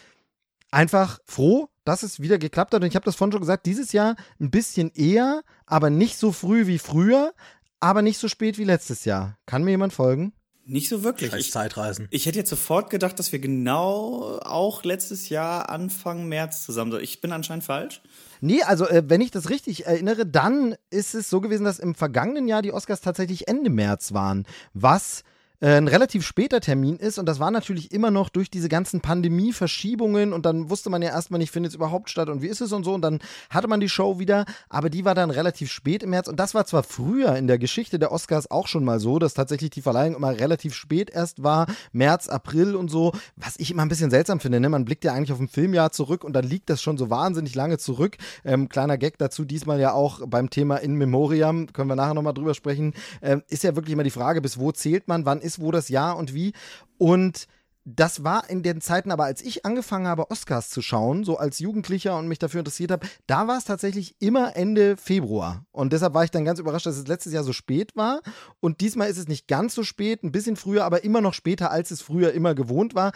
einfach 0.70 1.18
froh, 1.24 1.68
dass 1.84 2.02
es 2.02 2.20
wieder 2.20 2.38
geklappt 2.38 2.74
hat. 2.74 2.82
Und 2.82 2.88
ich 2.88 2.94
habe 2.94 3.04
das 3.04 3.16
vorhin 3.16 3.32
schon 3.32 3.40
gesagt, 3.40 3.66
dieses 3.66 3.92
Jahr 3.92 4.16
ein 4.40 4.50
bisschen 4.50 4.90
eher, 4.94 5.42
aber 5.66 5.90
nicht 5.90 6.18
so 6.18 6.32
früh 6.32 6.66
wie 6.66 6.78
früher, 6.78 7.32
aber 7.80 8.02
nicht 8.02 8.18
so 8.18 8.28
spät 8.28 8.58
wie 8.58 8.64
letztes 8.64 9.04
Jahr. 9.04 9.38
Kann 9.46 9.64
mir 9.64 9.70
jemand 9.70 9.92
folgen? 9.92 10.32
Nicht 10.64 10.90
so 10.90 11.02
wirklich. 11.02 11.30
Scheiß 11.30 11.50
Zeitreisen. 11.50 12.08
Ich, 12.10 12.20
ich 12.20 12.26
hätte 12.26 12.40
jetzt 12.40 12.50
sofort 12.50 12.90
gedacht, 12.90 13.18
dass 13.18 13.32
wir 13.32 13.38
genau 13.38 14.38
auch 14.42 14.84
letztes 14.84 15.30
Jahr 15.30 15.70
Anfang 15.70 16.28
März 16.28 16.62
zusammen 16.62 16.92
sind. 16.92 17.02
Ich 17.02 17.22
bin 17.22 17.32
anscheinend 17.32 17.64
falsch. 17.64 18.02
Nee, 18.42 18.62
also 18.62 18.86
äh, 18.86 19.02
wenn 19.06 19.22
ich 19.22 19.30
das 19.30 19.48
richtig 19.48 19.86
erinnere, 19.86 20.26
dann 20.26 20.76
ist 20.90 21.14
es 21.14 21.30
so 21.30 21.40
gewesen, 21.40 21.64
dass 21.64 21.78
im 21.78 21.94
vergangenen 21.94 22.48
Jahr 22.48 22.60
die 22.60 22.72
Oscars 22.72 23.00
tatsächlich 23.00 23.48
Ende 23.48 23.70
März 23.70 24.12
waren. 24.12 24.46
Was 24.74 25.22
äh, 25.22 25.37
ein 25.60 25.88
relativ 25.88 26.24
später 26.24 26.60
Termin 26.60 26.96
ist. 26.96 27.18
Und 27.18 27.26
das 27.26 27.40
war 27.40 27.50
natürlich 27.50 27.92
immer 27.92 28.10
noch 28.10 28.28
durch 28.28 28.50
diese 28.50 28.68
ganzen 28.68 29.00
Pandemie-Verschiebungen. 29.00 30.32
Und 30.32 30.46
dann 30.46 30.70
wusste 30.70 30.88
man 30.90 31.02
ja 31.02 31.10
erstmal 31.10 31.38
nicht, 31.38 31.50
findet 31.50 31.70
es 31.70 31.76
überhaupt 31.76 32.10
statt 32.10 32.28
und 32.28 32.42
wie 32.42 32.46
ist 32.46 32.60
es 32.60 32.72
und 32.72 32.84
so. 32.84 32.94
Und 32.94 33.02
dann 33.02 33.18
hatte 33.50 33.66
man 33.66 33.80
die 33.80 33.88
Show 33.88 34.18
wieder, 34.18 34.44
aber 34.68 34.88
die 34.88 35.04
war 35.04 35.14
dann 35.14 35.30
relativ 35.30 35.72
spät 35.72 36.02
im 36.02 36.10
März. 36.10 36.28
Und 36.28 36.38
das 36.38 36.54
war 36.54 36.64
zwar 36.66 36.84
früher 36.84 37.34
in 37.36 37.48
der 37.48 37.58
Geschichte 37.58 37.98
der 37.98 38.12
Oscars 38.12 38.50
auch 38.50 38.68
schon 38.68 38.84
mal 38.84 39.00
so, 39.00 39.18
dass 39.18 39.34
tatsächlich 39.34 39.70
die 39.70 39.82
Verleihung 39.82 40.14
immer 40.14 40.38
relativ 40.38 40.74
spät 40.74 41.10
erst 41.10 41.42
war, 41.42 41.66
März, 41.92 42.28
April 42.28 42.76
und 42.76 42.88
so, 42.88 43.12
was 43.36 43.56
ich 43.58 43.70
immer 43.70 43.82
ein 43.82 43.88
bisschen 43.88 44.10
seltsam 44.10 44.40
finde, 44.40 44.60
ne? 44.60 44.68
man 44.68 44.84
blickt 44.84 45.04
ja 45.04 45.12
eigentlich 45.12 45.32
auf 45.32 45.40
ein 45.40 45.48
Filmjahr 45.48 45.90
zurück 45.90 46.24
und 46.24 46.34
dann 46.34 46.44
liegt 46.44 46.70
das 46.70 46.80
schon 46.82 46.98
so 46.98 47.10
wahnsinnig 47.10 47.54
lange 47.54 47.78
zurück. 47.78 48.16
Ähm, 48.44 48.68
kleiner 48.68 48.98
Gag 48.98 49.18
dazu, 49.18 49.44
diesmal 49.44 49.80
ja 49.80 49.92
auch 49.92 50.20
beim 50.26 50.50
Thema 50.50 50.76
In 50.76 50.94
Memoriam, 50.94 51.72
können 51.72 51.88
wir 51.88 51.96
nachher 51.96 52.14
nochmal 52.14 52.34
drüber 52.34 52.54
sprechen, 52.54 52.94
ähm, 53.22 53.42
ist 53.48 53.64
ja 53.64 53.74
wirklich 53.74 53.92
immer 53.92 54.04
die 54.04 54.10
Frage, 54.10 54.40
bis 54.40 54.58
wo 54.58 54.70
zählt 54.72 55.08
man, 55.08 55.26
wann 55.26 55.40
ist 55.40 55.47
ist, 55.48 55.60
wo 55.60 55.72
das 55.72 55.88
Jahr 55.88 56.16
und 56.16 56.34
wie. 56.34 56.52
Und 56.98 57.48
das 57.96 58.22
war 58.22 58.50
in 58.50 58.62
den 58.62 58.82
Zeiten, 58.82 59.10
aber 59.10 59.24
als 59.24 59.40
ich 59.40 59.64
angefangen 59.64 60.06
habe, 60.06 60.30
Oscars 60.30 60.68
zu 60.68 60.82
schauen, 60.82 61.24
so 61.24 61.38
als 61.38 61.58
Jugendlicher 61.58 62.18
und 62.18 62.28
mich 62.28 62.38
dafür 62.38 62.58
interessiert 62.58 62.90
habe, 62.90 63.06
da 63.26 63.48
war 63.48 63.56
es 63.56 63.64
tatsächlich 63.64 64.14
immer 64.18 64.54
Ende 64.56 64.98
Februar. 64.98 65.64
Und 65.72 65.94
deshalb 65.94 66.12
war 66.12 66.22
ich 66.22 66.30
dann 66.30 66.44
ganz 66.44 66.58
überrascht, 66.58 66.84
dass 66.84 66.98
es 66.98 67.06
letztes 67.06 67.32
Jahr 67.32 67.44
so 67.44 67.54
spät 67.54 67.96
war. 67.96 68.20
Und 68.60 68.82
diesmal 68.82 69.08
ist 69.08 69.16
es 69.16 69.26
nicht 69.26 69.48
ganz 69.48 69.74
so 69.74 69.84
spät, 69.84 70.22
ein 70.22 70.32
bisschen 70.32 70.56
früher, 70.56 70.84
aber 70.84 71.02
immer 71.02 71.22
noch 71.22 71.32
später, 71.32 71.70
als 71.70 71.90
es 71.90 72.02
früher 72.02 72.32
immer 72.32 72.54
gewohnt 72.54 72.94
war. 72.94 73.12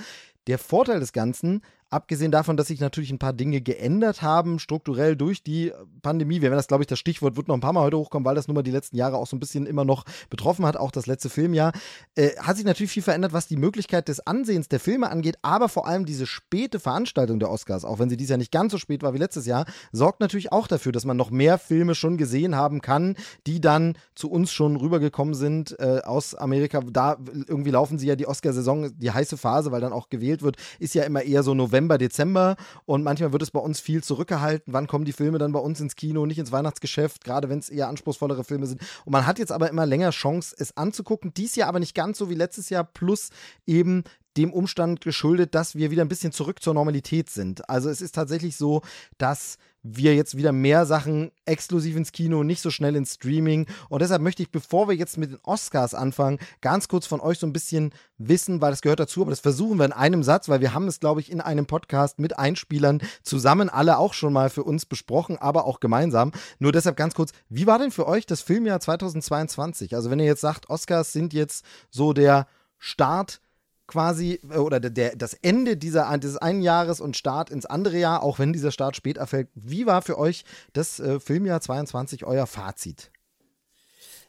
Der 0.46 0.58
Vorteil 0.58 1.00
des 1.00 1.12
Ganzen, 1.12 1.62
Abgesehen 1.92 2.32
davon, 2.32 2.56
dass 2.56 2.68
sich 2.68 2.80
natürlich 2.80 3.10
ein 3.10 3.18
paar 3.18 3.34
Dinge 3.34 3.60
geändert 3.60 4.22
haben, 4.22 4.58
strukturell 4.58 5.14
durch 5.14 5.42
die 5.42 5.72
Pandemie. 6.00 6.36
Wir 6.36 6.48
werden 6.48 6.56
das, 6.56 6.66
glaube 6.66 6.82
ich, 6.82 6.86
das 6.86 6.98
Stichwort 6.98 7.36
wird 7.36 7.48
noch 7.48 7.54
ein 7.54 7.60
paar 7.60 7.74
Mal 7.74 7.82
heute 7.82 7.98
hochkommen, 7.98 8.24
weil 8.24 8.34
das 8.34 8.48
nun 8.48 8.54
mal 8.54 8.62
die 8.62 8.70
letzten 8.70 8.96
Jahre 8.96 9.18
auch 9.18 9.26
so 9.26 9.36
ein 9.36 9.40
bisschen 9.40 9.66
immer 9.66 9.84
noch 9.84 10.04
betroffen 10.30 10.64
hat, 10.64 10.78
auch 10.78 10.90
das 10.90 11.04
letzte 11.04 11.28
Filmjahr. 11.28 11.72
Äh, 12.14 12.30
hat 12.38 12.56
sich 12.56 12.64
natürlich 12.64 12.92
viel 12.92 13.02
verändert, 13.02 13.34
was 13.34 13.46
die 13.46 13.58
Möglichkeit 13.58 14.08
des 14.08 14.26
Ansehens 14.26 14.68
der 14.68 14.80
Filme 14.80 15.10
angeht, 15.10 15.36
aber 15.42 15.68
vor 15.68 15.86
allem 15.86 16.06
diese 16.06 16.24
späte 16.24 16.80
Veranstaltung 16.80 17.38
der 17.38 17.50
Oscars, 17.50 17.84
auch 17.84 17.98
wenn 17.98 18.08
sie 18.08 18.16
dieses 18.16 18.30
Jahr 18.30 18.38
nicht 18.38 18.52
ganz 18.52 18.72
so 18.72 18.78
spät 18.78 19.02
war 19.02 19.12
wie 19.12 19.18
letztes 19.18 19.44
Jahr, 19.44 19.66
sorgt 19.92 20.20
natürlich 20.20 20.50
auch 20.50 20.68
dafür, 20.68 20.92
dass 20.92 21.04
man 21.04 21.18
noch 21.18 21.30
mehr 21.30 21.58
Filme 21.58 21.94
schon 21.94 22.16
gesehen 22.16 22.56
haben 22.56 22.80
kann, 22.80 23.16
die 23.46 23.60
dann 23.60 23.98
zu 24.14 24.30
uns 24.30 24.50
schon 24.50 24.76
rübergekommen 24.76 25.34
sind 25.34 25.78
äh, 25.78 26.00
aus 26.02 26.34
Amerika. 26.34 26.80
Da 26.80 27.18
irgendwie 27.46 27.70
laufen 27.70 27.98
sie 27.98 28.06
ja 28.06 28.16
die 28.16 28.26
Oscarsaison, 28.26 28.96
die 28.96 29.10
heiße 29.10 29.36
Phase, 29.36 29.72
weil 29.72 29.82
dann 29.82 29.92
auch 29.92 30.08
gewählt 30.08 30.40
wird, 30.40 30.56
ist 30.78 30.94
ja 30.94 31.02
immer 31.02 31.20
eher 31.20 31.42
so 31.42 31.52
November 31.52 31.81
November, 31.82 31.98
Dezember 31.98 32.56
und 32.86 33.02
manchmal 33.02 33.32
wird 33.32 33.42
es 33.42 33.50
bei 33.50 33.60
uns 33.60 33.80
viel 33.80 34.02
zurückgehalten. 34.04 34.72
Wann 34.72 34.86
kommen 34.86 35.04
die 35.04 35.12
Filme 35.12 35.38
dann 35.38 35.52
bei 35.52 35.58
uns 35.58 35.80
ins 35.80 35.96
Kino, 35.96 36.26
nicht 36.26 36.38
ins 36.38 36.52
Weihnachtsgeschäft, 36.52 37.24
gerade 37.24 37.48
wenn 37.48 37.58
es 37.58 37.68
eher 37.68 37.88
anspruchsvollere 37.88 38.44
Filme 38.44 38.66
sind. 38.66 38.80
Und 39.04 39.12
man 39.12 39.26
hat 39.26 39.38
jetzt 39.38 39.52
aber 39.52 39.68
immer 39.68 39.84
länger 39.84 40.10
Chance, 40.10 40.54
es 40.58 40.76
anzugucken. 40.76 41.34
Dies 41.34 41.56
Jahr 41.56 41.68
aber 41.68 41.80
nicht 41.80 41.94
ganz 41.94 42.18
so 42.18 42.30
wie 42.30 42.34
letztes 42.34 42.70
Jahr, 42.70 42.84
plus 42.84 43.30
eben 43.66 44.04
dem 44.36 44.52
Umstand 44.52 45.00
geschuldet, 45.00 45.54
dass 45.54 45.74
wir 45.74 45.90
wieder 45.90 46.02
ein 46.02 46.08
bisschen 46.08 46.32
zurück 46.32 46.62
zur 46.62 46.72
Normalität 46.72 47.28
sind. 47.28 47.68
Also 47.68 47.90
es 47.90 48.00
ist 48.00 48.14
tatsächlich 48.14 48.56
so, 48.56 48.82
dass 49.18 49.58
wir 49.82 50.14
jetzt 50.14 50.36
wieder 50.36 50.52
mehr 50.52 50.86
Sachen 50.86 51.32
exklusiv 51.44 51.96
ins 51.96 52.12
Kino, 52.12 52.44
nicht 52.44 52.62
so 52.62 52.70
schnell 52.70 52.94
ins 52.94 53.14
Streaming. 53.14 53.66
Und 53.88 54.00
deshalb 54.00 54.22
möchte 54.22 54.42
ich, 54.42 54.50
bevor 54.50 54.88
wir 54.88 54.94
jetzt 54.94 55.18
mit 55.18 55.30
den 55.30 55.38
Oscars 55.42 55.94
anfangen, 55.94 56.38
ganz 56.60 56.88
kurz 56.88 57.06
von 57.06 57.20
euch 57.20 57.38
so 57.38 57.46
ein 57.46 57.52
bisschen 57.52 57.92
wissen, 58.16 58.60
weil 58.60 58.70
das 58.70 58.82
gehört 58.82 59.00
dazu, 59.00 59.22
aber 59.22 59.30
das 59.30 59.40
versuchen 59.40 59.78
wir 59.78 59.84
in 59.84 59.92
einem 59.92 60.22
Satz, 60.22 60.48
weil 60.48 60.60
wir 60.60 60.72
haben 60.72 60.86
es, 60.86 61.00
glaube 61.00 61.20
ich, 61.20 61.32
in 61.32 61.40
einem 61.40 61.66
Podcast 61.66 62.18
mit 62.20 62.38
Einspielern 62.38 63.02
zusammen 63.22 63.68
alle 63.68 63.98
auch 63.98 64.14
schon 64.14 64.32
mal 64.32 64.50
für 64.50 64.62
uns 64.62 64.86
besprochen, 64.86 65.38
aber 65.38 65.64
auch 65.64 65.80
gemeinsam. 65.80 66.32
Nur 66.58 66.72
deshalb 66.72 66.96
ganz 66.96 67.14
kurz, 67.14 67.32
wie 67.48 67.66
war 67.66 67.78
denn 67.78 67.90
für 67.90 68.06
euch 68.06 68.26
das 68.26 68.40
Filmjahr 68.40 68.80
2022? 68.80 69.94
Also 69.94 70.10
wenn 70.10 70.20
ihr 70.20 70.26
jetzt 70.26 70.40
sagt, 70.40 70.70
Oscars 70.70 71.12
sind 71.12 71.32
jetzt 71.32 71.64
so 71.90 72.12
der 72.12 72.46
Start 72.78 73.40
quasi 73.86 74.40
äh, 74.50 74.56
oder 74.56 74.80
der, 74.80 75.16
das 75.16 75.34
Ende 75.34 75.76
dieser, 75.76 76.16
dieses 76.18 76.36
einen 76.38 76.62
Jahres 76.62 77.00
und 77.00 77.16
Start 77.16 77.50
ins 77.50 77.66
andere 77.66 77.98
Jahr, 77.98 78.22
auch 78.22 78.38
wenn 78.38 78.52
dieser 78.52 78.70
Start 78.70 78.96
später 78.96 79.26
fällt. 79.26 79.48
Wie 79.54 79.86
war 79.86 80.02
für 80.02 80.18
euch 80.18 80.44
das 80.72 81.00
äh, 81.00 81.20
Filmjahr 81.20 81.60
22 81.60 82.24
euer 82.24 82.46
Fazit? 82.46 83.10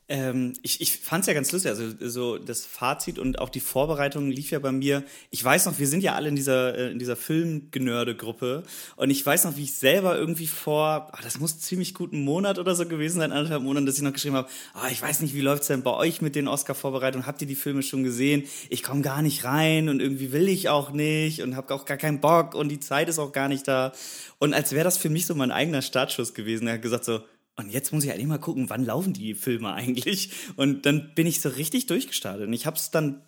Ähm, 0.10 0.54
ich 0.64 0.82
ich 0.82 0.98
fand 0.98 1.22
es 1.22 1.28
ja 1.28 1.34
ganz 1.34 1.54
lustig, 1.54 1.72
also 1.72 1.86
so 2.02 2.38
das 2.38 2.66
Fazit 2.66 3.18
und 3.20 3.40
auch 3.40 3.48
die 3.48 3.62
Vorbereitung 3.62 4.30
lief 4.30 4.52
ja 4.52 4.60
bei 4.60 4.74
mir. 4.74 5.04
Ich 5.30 5.42
weiß 5.42 5.66
noch, 5.66 5.80
wir 5.80 5.88
sind 5.88 6.04
ja 6.04 6.14
alle 6.14 6.28
in 6.28 6.36
dieser 6.36 6.78
äh, 6.78 6.92
in 6.92 7.00
dieser 7.00 7.16
Filmgenörde-Gruppe 7.16 8.64
und 8.98 9.10
ich 9.10 9.26
weiß 9.26 9.46
noch, 9.46 9.56
wie 9.56 9.64
ich 9.64 9.76
selber 9.76 10.18
irgendwie 10.18 10.48
vor, 10.48 11.08
ach, 11.14 11.24
das 11.24 11.40
muss 11.40 11.60
ziemlich 11.60 11.94
gut 11.94 12.12
einen 12.12 12.26
Monat 12.26 12.60
oder 12.60 12.76
so 12.76 12.86
gewesen 12.86 13.20
sein, 13.20 13.32
anderthalb 13.32 13.64
Monaten, 13.64 13.86
dass 13.86 13.96
ich 13.96 14.02
noch 14.02 14.12
geschrieben 14.12 14.36
habe, 14.36 14.50
ah, 14.74 14.90
ich 14.92 15.02
weiß 15.02 15.22
nicht, 15.22 15.36
wie 15.36 15.42
läuft's 15.42 15.68
denn 15.68 15.84
bei 15.84 15.94
euch 15.94 16.22
mit 16.22 16.36
den 16.36 16.50
Oscar-Vorbereitungen? 16.50 17.26
Habt 17.26 17.42
ihr 17.42 17.48
die 17.48 17.56
Filme 17.56 17.82
schon 17.82 18.04
gesehen? 18.04 18.44
Ich 18.70 18.84
komme 18.84 19.04
gar 19.04 19.22
nicht 19.22 19.46
rein 19.46 19.88
und 19.88 20.02
irgendwie 20.02 20.34
will 20.34 20.50
ich 20.50 20.68
auch 20.68 20.92
nicht 20.92 21.42
und 21.42 21.56
habe 21.56 21.74
auch 21.74 21.86
gar 21.86 21.98
keinen 21.98 22.20
Bock 22.20 22.56
und 22.56 22.68
die 22.68 22.82
Zeit 22.82 23.08
ist 23.08 23.20
auch 23.20 23.32
gar 23.32 23.48
nicht 23.48 23.70
da. 23.70 23.94
Und 24.38 24.54
als 24.54 24.74
wäre 24.74 24.84
das 24.84 24.98
für 24.98 25.10
mich 25.10 25.28
so 25.28 25.34
mein 25.34 25.52
eigener 25.52 25.82
Startschuss 25.82 26.34
gewesen. 26.34 26.68
Er 26.68 26.74
hat 26.74 26.82
gesagt 26.82 27.06
so, 27.06 27.22
und 27.56 27.72
jetzt 27.72 27.94
muss 27.94 28.04
ich 28.04 28.12
eigentlich 28.12 28.28
mal 28.28 28.40
gucken, 28.40 28.70
wann 28.70 28.86
laufen 28.86 29.14
die 29.14 29.36
Filme 29.36 29.74
eigentlich? 29.74 30.32
Und 30.56 30.86
dann 30.86 31.14
bin 31.16 31.28
ich 31.28 31.42
so 31.42 31.50
richtig 31.50 31.86
durchgestartet. 31.86 32.48
Und 32.48 32.54
ich 32.54 32.66
habe 32.66 32.78
es 32.78 32.90
dann 32.90 33.22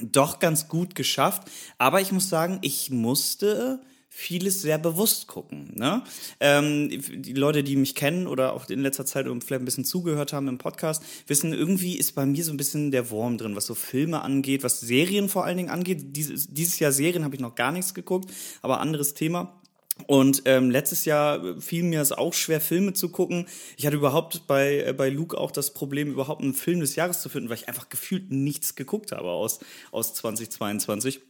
doch 0.00 0.40
ganz 0.40 0.68
gut 0.68 0.94
geschafft. 0.94 1.48
Aber 1.78 2.00
ich 2.00 2.12
muss 2.12 2.28
sagen, 2.28 2.58
ich 2.62 2.90
musste 2.90 3.80
vieles 4.14 4.60
sehr 4.60 4.76
bewusst 4.76 5.26
gucken. 5.26 5.72
Ne? 5.74 6.02
Ähm, 6.38 6.90
die 6.90 7.32
Leute, 7.32 7.62
die 7.62 7.76
mich 7.76 7.94
kennen 7.94 8.26
oder 8.26 8.52
auch 8.52 8.68
in 8.68 8.80
letzter 8.80 9.06
Zeit 9.06 9.26
vielleicht 9.26 9.62
ein 9.62 9.64
bisschen 9.64 9.86
zugehört 9.86 10.34
haben 10.34 10.48
im 10.48 10.58
Podcast, 10.58 11.02
wissen, 11.28 11.54
irgendwie 11.54 11.96
ist 11.96 12.12
bei 12.12 12.26
mir 12.26 12.44
so 12.44 12.50
ein 12.50 12.58
bisschen 12.58 12.90
der 12.90 13.10
Wurm 13.10 13.38
drin, 13.38 13.56
was 13.56 13.64
so 13.64 13.74
Filme 13.74 14.20
angeht, 14.20 14.64
was 14.64 14.80
Serien 14.80 15.30
vor 15.30 15.44
allen 15.44 15.56
Dingen 15.56 15.70
angeht. 15.70 16.14
Dieses, 16.14 16.48
dieses 16.48 16.78
Jahr 16.78 16.92
Serien 16.92 17.24
habe 17.24 17.34
ich 17.34 17.40
noch 17.40 17.54
gar 17.54 17.72
nichts 17.72 17.94
geguckt, 17.94 18.30
aber 18.60 18.80
anderes 18.80 19.14
Thema. 19.14 19.61
Und 20.06 20.42
ähm, 20.46 20.70
letztes 20.70 21.04
Jahr 21.04 21.60
fiel 21.60 21.84
mir 21.84 22.00
es 22.00 22.12
auch 22.12 22.32
schwer, 22.32 22.60
Filme 22.60 22.94
zu 22.94 23.10
gucken. 23.10 23.46
Ich 23.76 23.86
hatte 23.86 23.96
überhaupt 23.96 24.46
bei, 24.46 24.84
äh, 24.86 24.94
bei 24.94 25.10
Luke 25.10 25.36
auch 25.36 25.50
das 25.50 25.74
Problem, 25.74 26.10
überhaupt 26.10 26.42
einen 26.42 26.54
Film 26.54 26.80
des 26.80 26.96
Jahres 26.96 27.20
zu 27.20 27.28
finden, 27.28 27.50
weil 27.50 27.58
ich 27.58 27.68
einfach 27.68 27.88
gefühlt 27.88 28.30
nichts 28.30 28.74
geguckt 28.74 29.12
habe 29.12 29.30
aus, 29.30 29.60
aus 29.90 30.14
2022. 30.14 31.20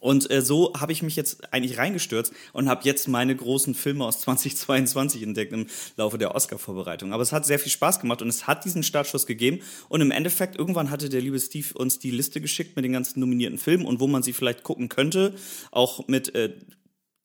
Und 0.00 0.30
äh, 0.30 0.42
so 0.42 0.72
habe 0.76 0.92
ich 0.92 1.02
mich 1.02 1.16
jetzt 1.16 1.52
eigentlich 1.52 1.78
reingestürzt 1.78 2.32
und 2.52 2.68
habe 2.68 2.82
jetzt 2.84 3.08
meine 3.08 3.34
großen 3.34 3.74
Filme 3.74 4.04
aus 4.04 4.20
2022 4.20 5.22
entdeckt 5.22 5.52
im 5.52 5.66
Laufe 5.96 6.18
der 6.18 6.34
Oscar-Vorbereitung. 6.34 7.12
Aber 7.12 7.22
es 7.22 7.32
hat 7.32 7.46
sehr 7.46 7.58
viel 7.58 7.72
Spaß 7.72 8.00
gemacht 8.00 8.22
und 8.22 8.28
es 8.28 8.46
hat 8.46 8.64
diesen 8.64 8.82
Startschuss 8.82 9.26
gegeben. 9.26 9.60
Und 9.88 10.00
im 10.00 10.10
Endeffekt, 10.10 10.56
irgendwann 10.56 10.90
hatte 10.90 11.08
der 11.08 11.20
liebe 11.20 11.38
Steve 11.40 11.74
uns 11.74 11.98
die 11.98 12.10
Liste 12.10 12.40
geschickt 12.40 12.76
mit 12.76 12.84
den 12.84 12.92
ganzen 12.92 13.20
nominierten 13.20 13.58
Filmen 13.58 13.86
und 13.86 14.00
wo 14.00 14.06
man 14.06 14.22
sie 14.22 14.32
vielleicht 14.32 14.62
gucken 14.62 14.88
könnte. 14.88 15.34
Auch 15.70 16.06
mit 16.08 16.34
äh, 16.34 16.54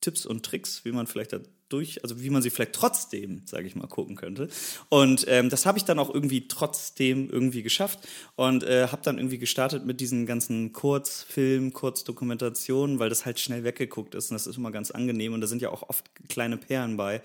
Tipps 0.04 0.26
und 0.26 0.46
Tricks, 0.46 0.86
wie 0.86 0.92
man 0.92 1.08
vielleicht 1.08 1.34
da 1.34 1.40
durch, 1.70 2.04
also 2.04 2.22
wie 2.22 2.30
man 2.30 2.44
sie 2.44 2.52
vielleicht 2.52 2.74
trotzdem, 2.74 3.42
sage 3.46 3.66
ich 3.66 3.76
mal, 3.76 3.88
gucken 3.88 4.16
könnte. 4.16 4.48
Und 4.90 5.26
ähm, 5.28 5.50
das 5.50 5.66
habe 5.66 5.80
ich 5.80 5.86
dann 5.86 5.98
auch 5.98 6.14
irgendwie 6.14 6.48
trotzdem 6.48 7.30
irgendwie 7.30 7.64
geschafft 7.64 8.08
und 8.36 8.64
äh, 8.64 8.90
habe 8.90 9.02
dann 9.02 9.18
irgendwie 9.18 9.40
gestartet 9.40 9.86
mit 9.86 10.00
diesen 10.00 10.28
ganzen 10.28 10.72
Kurzfilmen, 10.72 11.74
Kurzdokumentationen, 11.74 13.00
weil 13.00 13.10
das 13.10 13.26
halt 13.26 13.40
schnell 13.40 13.64
weggeguckt 13.64 14.14
ist 14.14 14.30
und 14.30 14.36
das 14.36 14.46
ist 14.46 14.58
immer 14.58 14.72
ganz 14.72 14.92
angenehm 14.92 15.34
und 15.34 15.42
da 15.42 15.48
sind 15.48 15.62
ja 15.62 15.70
auch 15.70 15.90
oft 15.90 16.12
kleine 16.30 16.58
Perlen 16.58 16.96
bei. 16.96 17.22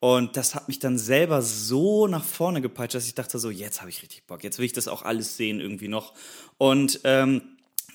Und 0.00 0.36
das 0.36 0.54
hat 0.54 0.68
mich 0.68 0.78
dann 0.78 0.96
selber 0.96 1.42
so 1.42 2.06
nach 2.06 2.24
vorne 2.24 2.60
gepeitscht, 2.60 2.94
dass 2.94 3.06
ich 3.06 3.16
dachte 3.16 3.40
so, 3.40 3.50
jetzt 3.50 3.80
habe 3.80 3.90
ich 3.90 4.02
richtig 4.02 4.24
Bock, 4.26 4.44
jetzt 4.44 4.58
will 4.58 4.66
ich 4.66 4.72
das 4.72 4.86
auch 4.86 5.02
alles 5.02 5.36
sehen 5.36 5.58
irgendwie 5.60 5.88
noch. 5.88 6.14
Und 6.56 7.00
ähm, 7.02 7.42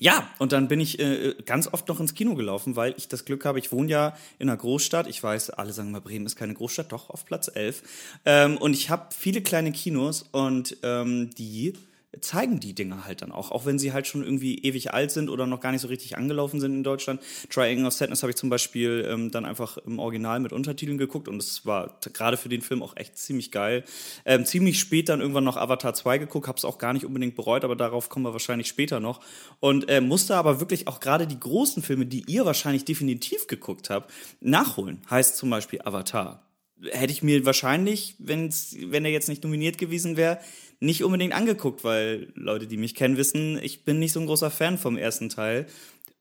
ja, 0.04 0.28
und 0.38 0.52
dann 0.52 0.68
bin 0.68 0.82
ich 0.82 1.00
äh, 1.00 1.34
ganz 1.46 1.70
oft 1.72 1.88
noch 1.88 2.02
ins 2.02 2.14
Kino 2.14 2.36
gelaufen, 2.36 2.76
weil 2.76 2.94
ich 2.98 3.08
das 3.08 3.24
Glück 3.24 3.46
habe, 3.46 3.58
ich 3.58 3.72
wohne 3.72 3.90
ja 3.90 4.18
in 4.38 4.50
einer 4.50 4.58
Großstadt. 4.58 5.08
Ich 5.08 5.24
weiß, 5.24 5.52
alle 5.52 5.72
sagen 5.72 5.92
mal, 5.92 6.02
Bremen 6.02 6.26
ist 6.26 6.36
keine 6.36 6.54
Großstadt, 6.54 6.92
doch 6.92 7.10
auf 7.10 7.24
Platz 7.24 7.50
11. 7.54 7.84
Ähm, 8.26 8.58
und 8.58 8.74
ich 8.74 8.90
habe 8.90 9.16
viele 9.18 9.42
kleine 9.42 9.72
Kinos 9.72 10.26
und 10.34 10.76
ähm, 10.84 11.30
die 11.38 11.76
zeigen 12.22 12.60
die 12.60 12.74
Dinge 12.74 13.06
halt 13.06 13.22
dann 13.22 13.32
auch, 13.32 13.52
auch 13.52 13.66
wenn 13.66 13.80
sie 13.80 13.94
halt 13.94 14.08
schon 14.08 14.24
irgendwie 14.24 14.60
ewig 14.60 14.94
alt 14.94 15.12
sind 15.12 15.30
oder 15.30 15.48
noch 15.48 15.60
gar 15.60 15.72
nicht 15.72 15.82
so 15.82 15.88
richtig 15.88 16.18
angelaufen 16.18 16.60
sind 16.60 16.74
in 16.74 16.84
Deutschland. 16.84 17.22
Triangle 17.50 17.88
of 17.88 17.94
Sadness 17.94 18.24
habe 18.24 18.32
ich 18.32 18.36
zum 18.36 18.50
Beispiel 18.50 19.08
ähm, 19.10 19.32
dann 19.32 19.46
einfach 19.46 19.78
im 19.78 20.00
Original 20.00 20.40
mit 20.40 20.54
Untertiteln 20.54 20.98
geguckt 20.98 21.28
und 21.28 21.42
es 21.42 21.66
war 21.66 22.00
gerade 22.14 22.38
für 22.38 22.50
den 22.50 22.62
Film 22.62 22.84
auch 22.84 22.96
echt 22.96 23.18
ziemlich 23.18 23.52
geil. 23.52 23.84
Ähm, 24.26 24.46
ziemlich 24.46 24.80
spät 24.80 25.10
dann 25.10 25.22
irgendwann 25.22 25.44
noch 25.44 25.58
Avatar 25.58 25.94
2 25.94 26.20
geguckt, 26.20 26.48
habe 26.48 26.58
es 26.58 26.66
auch 26.66 26.78
gar 26.78 26.94
nicht 26.94 27.06
unbedingt 27.06 27.36
bereut, 27.36 27.64
aber 27.64 27.76
darauf 27.76 28.10
kommen 28.10 28.26
wir 28.26 28.34
wahrscheinlich 28.34 28.68
später 28.68 29.00
noch. 29.00 29.22
Und 29.60 29.90
äh, 29.90 30.02
musste 30.02 30.36
aber 30.36 30.60
wirklich 30.60 30.88
auch 30.88 31.00
gerade 31.00 31.28
die 31.28 31.40
großen 31.40 31.84
Filme, 31.84 32.06
die 32.06 32.24
ihr 32.28 32.46
wahrscheinlich 32.46 32.86
definitiv 32.86 33.48
geguckt 33.48 33.90
habt, 33.90 34.12
nachholen. 34.40 35.02
Heißt 35.10 35.38
zum 35.38 35.50
Beispiel 35.50 35.82
Avatar 35.84 36.44
hätte 36.92 37.14
ich 37.14 37.24
mir 37.24 37.46
wahrscheinlich, 37.46 38.16
wenn's, 38.20 38.76
wenn 38.78 39.06
er 39.06 39.12
jetzt 39.12 39.30
nicht 39.30 39.44
nominiert 39.44 39.78
gewesen 39.78 40.18
wäre, 40.18 40.40
nicht 40.84 41.04
unbedingt 41.04 41.34
angeguckt, 41.34 41.84
weil 41.84 42.28
Leute, 42.36 42.68
die 42.68 42.78
mich 42.78 42.94
kennen, 42.94 43.18
wissen, 43.18 43.58
ich 43.62 43.86
bin 43.86 44.00
nicht 44.00 44.12
so 44.12 44.20
ein 44.20 44.26
großer 44.26 44.52
Fan 44.52 44.78
vom 44.78 44.98
ersten 44.98 45.30
Teil. 45.30 45.66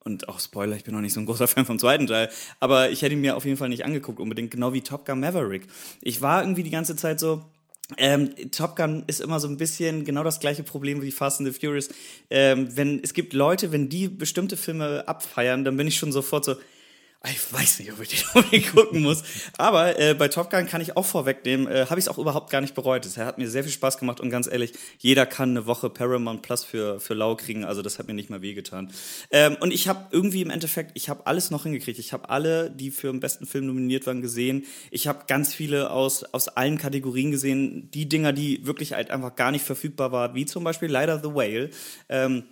Und 0.04 0.28
auch 0.28 0.40
Spoiler, 0.40 0.76
ich 0.76 0.85
bin 0.85 0.95
auch 0.95 1.00
nicht 1.00 1.12
so 1.12 1.21
ein 1.21 1.26
großer 1.26 1.47
Fan 1.49 1.66
vom 1.66 1.78
zweiten 1.78 2.07
Teil. 2.07 2.28
Aber 2.61 2.90
ich 2.90 3.02
hätte 3.02 3.14
ihn 3.14 3.21
mir 3.21 3.37
auf 3.37 3.45
jeden 3.45 3.57
Fall 3.57 3.69
nicht 3.69 3.85
angeguckt, 3.85 4.21
unbedingt, 4.21 4.50
genau 4.50 4.73
wie 4.73 4.81
Top 4.81 5.04
Gun 5.04 5.21
Maverick. 5.21 5.66
Ich 6.00 6.23
war 6.23 6.42
irgendwie 6.42 6.62
die 6.62 6.71
ganze 6.71 6.97
Zeit 6.97 7.21
so, 7.21 7.45
ähm, 7.99 8.31
Top 8.50 8.76
Gun 8.76 9.04
ist 9.07 9.21
immer 9.21 9.40
so 9.40 9.49
ein 9.49 9.57
bisschen 9.57 10.04
genau 10.04 10.23
das 10.23 10.40
gleiche 10.40 10.62
Problem 10.62 11.02
wie 11.02 11.11
Fast 11.11 11.40
and 11.40 11.52
the 11.52 11.59
Furious. 11.59 11.88
Ähm, 12.31 12.76
wenn 12.76 13.02
es 13.02 13.14
gibt 13.14 13.33
Leute, 13.33 13.73
wenn 13.73 13.88
die 13.88 14.09
bestimmte 14.09 14.57
Filme 14.57 15.07
abfeiern, 15.07 15.64
dann 15.64 15.76
bin 15.76 15.87
ich 15.87 15.97
schon 15.97 16.12
sofort 16.12 16.45
so, 16.45 16.54
ich 17.31 17.52
weiß 17.52 17.79
nicht, 17.79 17.93
ob 17.93 18.00
ich 18.00 18.09
den 18.09 18.19
unbedingt 18.35 18.75
gucken 18.75 19.00
muss. 19.02 19.23
Aber 19.57 19.99
äh, 19.99 20.14
bei 20.14 20.26
Top 20.29 20.50
Gun 20.50 20.67
kann 20.67 20.81
ich 20.81 20.97
auch 20.97 21.07
vorwegnehmen, 21.07 21.69
äh, 21.69 21.87
habe 21.88 22.00
ich 22.00 22.07
es 22.07 22.09
auch 22.09 22.19
überhaupt 22.19 22.50
gar 22.50 22.61
nicht 22.61 22.75
bereut. 22.75 23.07
Es 23.07 23.17
hat 23.17 23.38
mir 23.38 23.49
sehr 23.49 23.62
viel 23.62 23.73
Spaß 23.73 23.99
gemacht 23.99 24.21
und 24.21 24.31
ganz 24.31 24.49
ehrlich, 24.49 24.73
jeder 24.99 25.25
kann 25.25 25.50
eine 25.50 25.67
Woche 25.67 25.88
Paramount 25.88 26.43
Plus 26.43 26.64
für, 26.64 26.99
für 26.99 27.14
lau 27.14 27.37
kriegen. 27.37 27.64
Also 27.64 27.81
das 27.81 27.99
hat 27.99 28.09
mir 28.09 28.14
nicht 28.14 28.29
mal 28.29 28.43
wehgetan. 28.43 28.93
Ähm, 29.31 29.57
und 29.61 29.73
ich 29.73 29.87
habe 29.87 30.07
irgendwie 30.11 30.43
im 30.43 30.50
Endeffekt, 30.50 30.93
ich 30.95 31.09
habe 31.09 31.26
alles 31.26 31.50
noch 31.52 31.62
hingekriegt. 31.62 32.00
Ich 32.00 32.12
habe 32.12 32.29
alle, 32.29 32.71
die 32.71 32.91
für 32.91 33.11
den 33.12 33.21
besten 33.21 33.47
Film 33.47 33.67
nominiert 33.67 34.07
waren, 34.07 34.21
gesehen. 34.21 34.64
Ich 34.91 35.07
habe 35.07 35.25
ganz 35.29 35.55
viele 35.55 35.91
aus, 35.91 36.25
aus 36.25 36.49
allen 36.49 36.76
Kategorien 36.76 37.31
gesehen. 37.31 37.88
Die 37.93 38.09
Dinger, 38.09 38.33
die 38.33 38.67
wirklich 38.67 38.95
halt 38.95 39.12
einfach 39.12 39.37
gar 39.37 39.52
nicht 39.52 39.64
verfügbar 39.64 40.11
waren, 40.11 40.35
wie 40.35 40.47
zum 40.47 40.64
Beispiel 40.64 40.88
leider 40.91 41.21
The 41.23 41.35
Whale. 41.35 41.71
Ähm, 42.09 42.45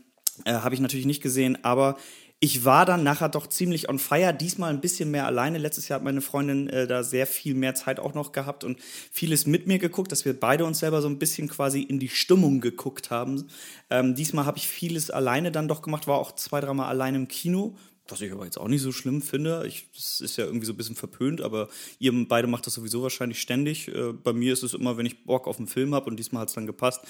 äh, 0.44 0.52
habe 0.52 0.74
ich 0.74 0.80
natürlich 0.80 1.06
nicht 1.06 1.22
gesehen, 1.22 1.58
aber 1.64 1.96
ich 2.42 2.64
war 2.64 2.86
dann 2.86 3.02
nachher 3.02 3.28
doch 3.28 3.46
ziemlich 3.46 3.90
on 3.90 3.98
fire, 3.98 4.32
diesmal 4.32 4.70
ein 4.70 4.80
bisschen 4.80 5.10
mehr 5.10 5.26
alleine. 5.26 5.58
Letztes 5.58 5.88
Jahr 5.88 5.98
hat 5.98 6.04
meine 6.04 6.22
Freundin 6.22 6.70
äh, 6.70 6.86
da 6.86 7.02
sehr 7.02 7.26
viel 7.26 7.54
mehr 7.54 7.74
Zeit 7.74 8.00
auch 8.00 8.14
noch 8.14 8.32
gehabt 8.32 8.64
und 8.64 8.80
vieles 9.12 9.46
mit 9.46 9.66
mir 9.66 9.78
geguckt, 9.78 10.10
dass 10.10 10.24
wir 10.24 10.38
beide 10.38 10.64
uns 10.64 10.78
selber 10.78 11.02
so 11.02 11.08
ein 11.08 11.18
bisschen 11.18 11.48
quasi 11.48 11.82
in 11.82 11.98
die 11.98 12.08
Stimmung 12.08 12.62
geguckt 12.62 13.10
haben. 13.10 13.46
Ähm, 13.90 14.14
diesmal 14.14 14.46
habe 14.46 14.56
ich 14.56 14.66
vieles 14.66 15.10
alleine 15.10 15.52
dann 15.52 15.68
doch 15.68 15.82
gemacht, 15.82 16.06
war 16.06 16.18
auch 16.18 16.34
zwei, 16.34 16.60
dreimal 16.60 16.88
alleine 16.88 17.18
im 17.18 17.28
Kino, 17.28 17.76
was 18.08 18.22
ich 18.22 18.32
aber 18.32 18.46
jetzt 18.46 18.58
auch 18.58 18.68
nicht 18.68 18.82
so 18.82 18.90
schlimm 18.90 19.20
finde. 19.20 19.66
Ich, 19.66 19.88
das 19.94 20.22
ist 20.22 20.38
ja 20.38 20.46
irgendwie 20.46 20.66
so 20.66 20.72
ein 20.72 20.78
bisschen 20.78 20.96
verpönt, 20.96 21.42
aber 21.42 21.68
ihr 21.98 22.12
beide 22.26 22.48
macht 22.48 22.66
das 22.66 22.72
sowieso 22.72 23.02
wahrscheinlich 23.02 23.40
ständig. 23.40 23.88
Äh, 23.88 24.14
bei 24.14 24.32
mir 24.32 24.54
ist 24.54 24.62
es 24.62 24.72
immer, 24.72 24.96
wenn 24.96 25.04
ich 25.06 25.24
Bock 25.24 25.46
auf 25.46 25.58
einen 25.58 25.68
Film 25.68 25.94
habe 25.94 26.08
und 26.08 26.16
diesmal 26.16 26.40
hat 26.42 26.48
es 26.48 26.54
dann 26.54 26.66
gepasst. 26.66 27.02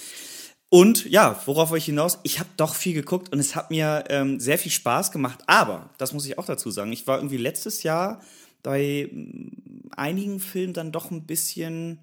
Und 0.71 1.11
ja, 1.11 1.43
worauf 1.47 1.71
wollte 1.71 1.81
ich 1.81 1.87
hinaus? 1.87 2.21
Ich 2.23 2.39
habe 2.39 2.49
doch 2.57 2.77
viel 2.77 2.95
geguckt 2.95 3.33
und 3.33 3.41
es 3.41 3.57
hat 3.57 3.71
mir 3.71 4.05
ähm, 4.09 4.39
sehr 4.39 4.57
viel 4.57 4.71
Spaß 4.71 5.11
gemacht. 5.11 5.41
Aber, 5.49 5.91
das 5.99 6.13
muss 6.13 6.25
ich 6.27 6.39
auch 6.39 6.47
dazu 6.47 6.71
sagen, 6.71 6.93
ich 6.93 7.09
war 7.09 7.19
irgendwie 7.19 7.39
letztes 7.39 7.83
Jahr 7.83 8.23
bei 8.63 9.11
mm, 9.13 9.91
einigen 9.91 10.39
Filmen 10.39 10.73
dann 10.73 10.93
doch 10.93 11.11
ein 11.11 11.27
bisschen, 11.27 11.99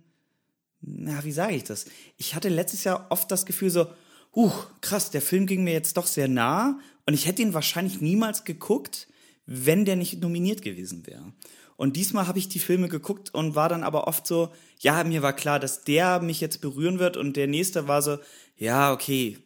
na, 0.82 1.24
wie 1.24 1.32
sage 1.32 1.56
ich 1.56 1.64
das? 1.64 1.86
Ich 2.18 2.36
hatte 2.36 2.50
letztes 2.50 2.84
Jahr 2.84 3.08
oft 3.10 3.32
das 3.32 3.46
Gefühl 3.46 3.70
so, 3.70 3.88
uh, 4.36 4.52
krass, 4.82 5.12
der 5.12 5.22
Film 5.22 5.46
ging 5.46 5.64
mir 5.64 5.74
jetzt 5.74 5.96
doch 5.96 6.06
sehr 6.06 6.28
nah 6.28 6.78
und 7.06 7.14
ich 7.14 7.26
hätte 7.26 7.44
ihn 7.44 7.54
wahrscheinlich 7.54 8.02
niemals 8.02 8.44
geguckt, 8.44 9.08
wenn 9.46 9.86
der 9.86 9.96
nicht 9.96 10.22
nominiert 10.22 10.62
gewesen 10.62 11.08
wäre. 11.08 11.32
Und 11.78 11.96
diesmal 11.96 12.28
habe 12.28 12.40
ich 12.40 12.50
die 12.50 12.60
Filme 12.60 12.90
geguckt 12.90 13.34
und 13.34 13.56
war 13.56 13.70
dann 13.70 13.84
aber 13.84 14.08
oft 14.08 14.26
so, 14.26 14.52
ja, 14.80 15.04
mir 15.04 15.22
war 15.22 15.34
klar, 15.34 15.60
dass 15.60 15.84
der 15.84 16.20
mich 16.20 16.42
jetzt 16.42 16.60
berühren 16.60 16.98
wird 17.00 17.18
und 17.18 17.38
der 17.38 17.48
nächste 17.48 17.88
war 17.88 18.02
so, 18.02 18.18
ja, 18.58 18.92
okay, 18.92 19.38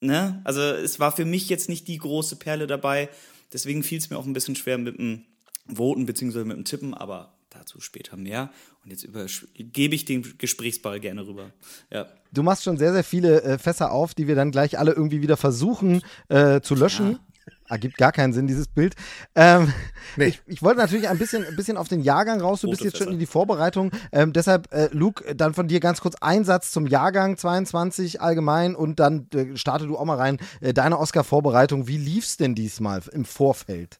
ne? 0.00 0.40
Also 0.44 0.60
es 0.60 1.00
war 1.00 1.12
für 1.12 1.24
mich 1.24 1.48
jetzt 1.48 1.68
nicht 1.68 1.88
die 1.88 1.98
große 1.98 2.36
Perle 2.36 2.66
dabei, 2.66 3.08
deswegen 3.52 3.82
fiel 3.82 3.98
es 3.98 4.10
mir 4.10 4.18
auch 4.18 4.26
ein 4.26 4.32
bisschen 4.32 4.56
schwer 4.56 4.78
mit 4.78 4.98
dem 4.98 5.24
Voten 5.66 6.06
beziehungsweise 6.06 6.44
mit 6.44 6.56
dem 6.56 6.64
Tippen, 6.64 6.94
aber 6.94 7.36
dazu 7.50 7.80
später 7.80 8.16
mehr. 8.16 8.50
Und 8.84 8.90
jetzt 8.90 9.06
gebe 9.54 9.94
ich 9.94 10.04
den 10.04 10.38
Gesprächsball 10.38 11.00
gerne 11.00 11.26
rüber. 11.26 11.52
Ja. 11.90 12.06
Du 12.32 12.42
machst 12.42 12.64
schon 12.64 12.76
sehr, 12.76 12.92
sehr 12.92 13.04
viele 13.04 13.42
äh, 13.42 13.58
Fässer 13.58 13.92
auf, 13.92 14.14
die 14.14 14.28
wir 14.28 14.34
dann 14.34 14.50
gleich 14.50 14.78
alle 14.78 14.92
irgendwie 14.92 15.22
wieder 15.22 15.36
versuchen 15.36 16.02
äh, 16.28 16.60
zu 16.60 16.74
löschen. 16.74 17.12
Ja. 17.12 17.20
Ergibt 17.68 17.96
gar 17.96 18.12
keinen 18.12 18.32
Sinn, 18.32 18.46
dieses 18.46 18.68
Bild. 18.68 18.94
Ähm, 19.34 19.72
nee. 20.16 20.26
ich, 20.26 20.42
ich, 20.46 20.62
wollte 20.62 20.80
natürlich 20.80 21.08
ein 21.08 21.18
bisschen, 21.18 21.44
ein 21.44 21.56
bisschen 21.56 21.76
auf 21.76 21.88
den 21.88 22.00
Jahrgang 22.00 22.40
raus. 22.40 22.60
Du 22.60 22.66
Rote 22.66 22.76
bist 22.76 22.84
jetzt 22.84 22.92
Fässer. 22.94 23.04
schon 23.04 23.14
in 23.14 23.18
die 23.18 23.26
Vorbereitung. 23.26 23.90
Ähm, 24.12 24.32
deshalb, 24.32 24.72
äh, 24.72 24.88
Luke, 24.92 25.34
dann 25.34 25.54
von 25.54 25.68
dir 25.68 25.80
ganz 25.80 26.00
kurz 26.00 26.16
ein 26.20 26.44
Satz 26.44 26.70
zum 26.70 26.86
Jahrgang 26.86 27.36
22 27.36 28.20
allgemein 28.20 28.74
und 28.74 29.00
dann 29.00 29.28
äh, 29.34 29.56
starte 29.56 29.86
du 29.86 29.96
auch 29.96 30.04
mal 30.04 30.16
rein. 30.16 30.38
Äh, 30.60 30.74
deine 30.74 30.98
Oscar-Vorbereitung, 30.98 31.88
wie 31.88 31.98
lief's 31.98 32.36
denn 32.36 32.54
diesmal 32.54 33.02
im 33.12 33.24
Vorfeld? 33.24 33.98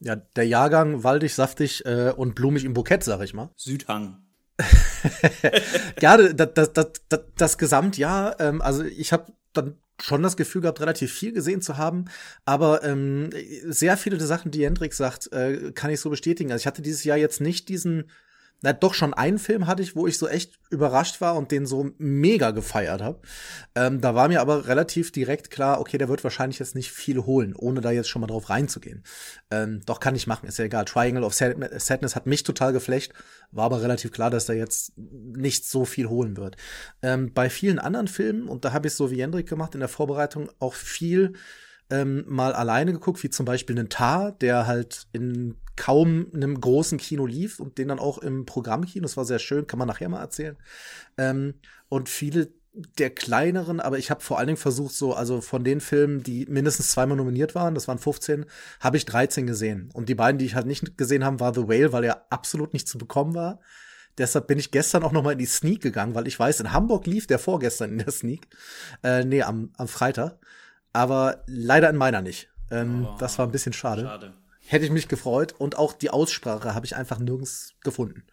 Ja, 0.00 0.16
der 0.16 0.46
Jahrgang 0.46 1.04
waldig, 1.04 1.34
saftig 1.34 1.84
äh, 1.86 2.12
und 2.14 2.34
blumig 2.34 2.64
im 2.64 2.74
Bukett, 2.74 3.02
sag 3.02 3.22
ich 3.22 3.34
mal. 3.34 3.50
Südhang. 3.56 4.18
ja, 6.00 6.16
das, 6.16 6.54
das, 6.54 6.72
das, 6.72 6.86
das, 7.08 7.20
das 7.36 7.58
Gesamtjahr, 7.58 8.40
ähm, 8.40 8.62
also 8.62 8.84
ich 8.84 9.12
habe 9.12 9.32
dann 9.52 9.76
schon 10.00 10.22
das 10.22 10.36
Gefühl 10.36 10.62
gehabt, 10.62 10.80
relativ 10.80 11.12
viel 11.12 11.32
gesehen 11.32 11.62
zu 11.62 11.76
haben. 11.76 12.06
Aber 12.44 12.84
ähm, 12.84 13.30
sehr 13.64 13.96
viele 13.96 14.18
der 14.18 14.26
Sachen, 14.26 14.50
die 14.50 14.64
Hendrik 14.64 14.94
sagt, 14.94 15.32
äh, 15.32 15.72
kann 15.72 15.90
ich 15.90 16.00
so 16.00 16.10
bestätigen. 16.10 16.52
Also 16.52 16.62
ich 16.62 16.66
hatte 16.66 16.82
dieses 16.82 17.04
Jahr 17.04 17.16
jetzt 17.16 17.40
nicht 17.40 17.68
diesen 17.68 18.04
na, 18.62 18.72
doch 18.72 18.94
schon 18.94 19.12
einen 19.12 19.38
Film 19.38 19.66
hatte 19.66 19.82
ich, 19.82 19.96
wo 19.96 20.06
ich 20.06 20.18
so 20.18 20.28
echt 20.28 20.58
überrascht 20.70 21.20
war 21.20 21.36
und 21.36 21.50
den 21.50 21.66
so 21.66 21.90
mega 21.98 22.52
gefeiert 22.52 23.02
habe. 23.02 23.20
Ähm, 23.74 24.00
da 24.00 24.14
war 24.14 24.28
mir 24.28 24.40
aber 24.40 24.66
relativ 24.66 25.12
direkt 25.12 25.50
klar, 25.50 25.78
okay, 25.80 25.98
der 25.98 26.08
wird 26.08 26.24
wahrscheinlich 26.24 26.58
jetzt 26.58 26.74
nicht 26.74 26.90
viel 26.90 27.26
holen, 27.26 27.54
ohne 27.54 27.80
da 27.80 27.90
jetzt 27.90 28.08
schon 28.08 28.20
mal 28.20 28.26
drauf 28.26 28.48
reinzugehen. 28.48 29.04
Ähm, 29.50 29.82
doch 29.84 30.00
kann 30.00 30.16
ich 30.16 30.26
machen, 30.26 30.48
ist 30.48 30.58
ja 30.58 30.64
egal. 30.64 30.86
Triangle 30.86 31.24
of 31.24 31.34
Sadness 31.34 32.16
hat 32.16 32.26
mich 32.26 32.42
total 32.44 32.72
geflecht, 32.72 33.12
war 33.52 33.66
aber 33.66 33.82
relativ 33.82 34.10
klar, 34.10 34.30
dass 34.30 34.48
er 34.48 34.56
jetzt 34.56 34.92
nicht 34.96 35.66
so 35.66 35.84
viel 35.84 36.08
holen 36.08 36.36
wird. 36.36 36.56
Ähm, 37.02 37.32
bei 37.34 37.50
vielen 37.50 37.78
anderen 37.78 38.08
Filmen, 38.08 38.48
und 38.48 38.64
da 38.64 38.72
habe 38.72 38.88
ich 38.88 38.94
so 38.94 39.10
wie 39.10 39.20
Hendrik 39.20 39.48
gemacht 39.48 39.74
in 39.74 39.80
der 39.80 39.88
Vorbereitung, 39.88 40.50
auch 40.58 40.74
viel 40.74 41.34
ähm, 41.90 42.24
mal 42.26 42.52
alleine 42.52 42.92
geguckt, 42.92 43.22
wie 43.22 43.30
zum 43.30 43.46
Beispiel 43.46 43.78
einen 43.78 43.88
Tar, 43.88 44.32
der 44.32 44.66
halt 44.66 45.06
in 45.12 45.56
kaum 45.76 46.28
einem 46.34 46.60
großen 46.60 46.98
Kino 46.98 47.26
lief 47.26 47.60
und 47.60 47.78
den 47.78 47.88
dann 47.88 47.98
auch 47.98 48.18
im 48.18 48.46
Programmkino, 48.46 49.02
das 49.02 49.16
war 49.16 49.24
sehr 49.24 49.38
schön, 49.38 49.66
kann 49.66 49.78
man 49.78 49.88
nachher 49.88 50.08
mal 50.08 50.20
erzählen. 50.20 50.56
Ähm, 51.18 51.54
und 51.88 52.08
viele 52.08 52.48
der 52.98 53.10
kleineren, 53.10 53.80
aber 53.80 53.98
ich 53.98 54.10
habe 54.10 54.20
vor 54.20 54.38
allen 54.38 54.48
Dingen 54.48 54.58
versucht, 54.58 54.94
so, 54.94 55.14
also 55.14 55.40
von 55.40 55.64
den 55.64 55.80
Filmen, 55.80 56.22
die 56.22 56.44
mindestens 56.46 56.90
zweimal 56.90 57.16
nominiert 57.16 57.54
waren, 57.54 57.74
das 57.74 57.88
waren 57.88 57.98
15, 57.98 58.44
habe 58.80 58.96
ich 58.98 59.06
13 59.06 59.46
gesehen. 59.46 59.90
Und 59.94 60.08
die 60.08 60.14
beiden, 60.14 60.38
die 60.38 60.44
ich 60.44 60.54
halt 60.54 60.66
nicht 60.66 60.98
gesehen 60.98 61.24
habe, 61.24 61.40
war 61.40 61.54
The 61.54 61.68
Whale, 61.68 61.92
weil 61.92 62.04
er 62.04 62.26
absolut 62.30 62.74
nicht 62.74 62.86
zu 62.86 62.98
bekommen 62.98 63.34
war. 63.34 63.60
Deshalb 64.18 64.46
bin 64.46 64.58
ich 64.58 64.70
gestern 64.70 65.04
auch 65.04 65.12
noch 65.12 65.22
mal 65.22 65.32
in 65.32 65.38
die 65.38 65.46
Sneak 65.46 65.82
gegangen, 65.82 66.14
weil 66.14 66.26
ich 66.26 66.38
weiß, 66.38 66.60
in 66.60 66.72
Hamburg 66.72 67.06
lief 67.06 67.26
der 67.26 67.38
vorgestern 67.38 67.92
in 67.92 67.98
der 67.98 68.12
Sneak. 68.12 68.46
Äh, 69.02 69.24
nee, 69.24 69.42
am, 69.42 69.70
am 69.76 69.88
Freitag 69.88 70.38
aber 70.96 71.44
leider 71.46 71.90
in 71.90 71.96
meiner 71.96 72.22
nicht. 72.22 72.48
Ähm, 72.70 73.06
oh, 73.06 73.16
das 73.18 73.38
war 73.38 73.46
ein 73.46 73.52
bisschen 73.52 73.74
schade. 73.74 74.02
schade. 74.02 74.32
Hätte 74.66 74.86
ich 74.86 74.90
mich 74.90 75.08
gefreut 75.08 75.54
und 75.56 75.76
auch 75.76 75.92
die 75.92 76.08
Aussprache 76.08 76.74
habe 76.74 76.86
ich 76.86 76.96
einfach 76.96 77.18
nirgends 77.18 77.74
gefunden. 77.84 78.24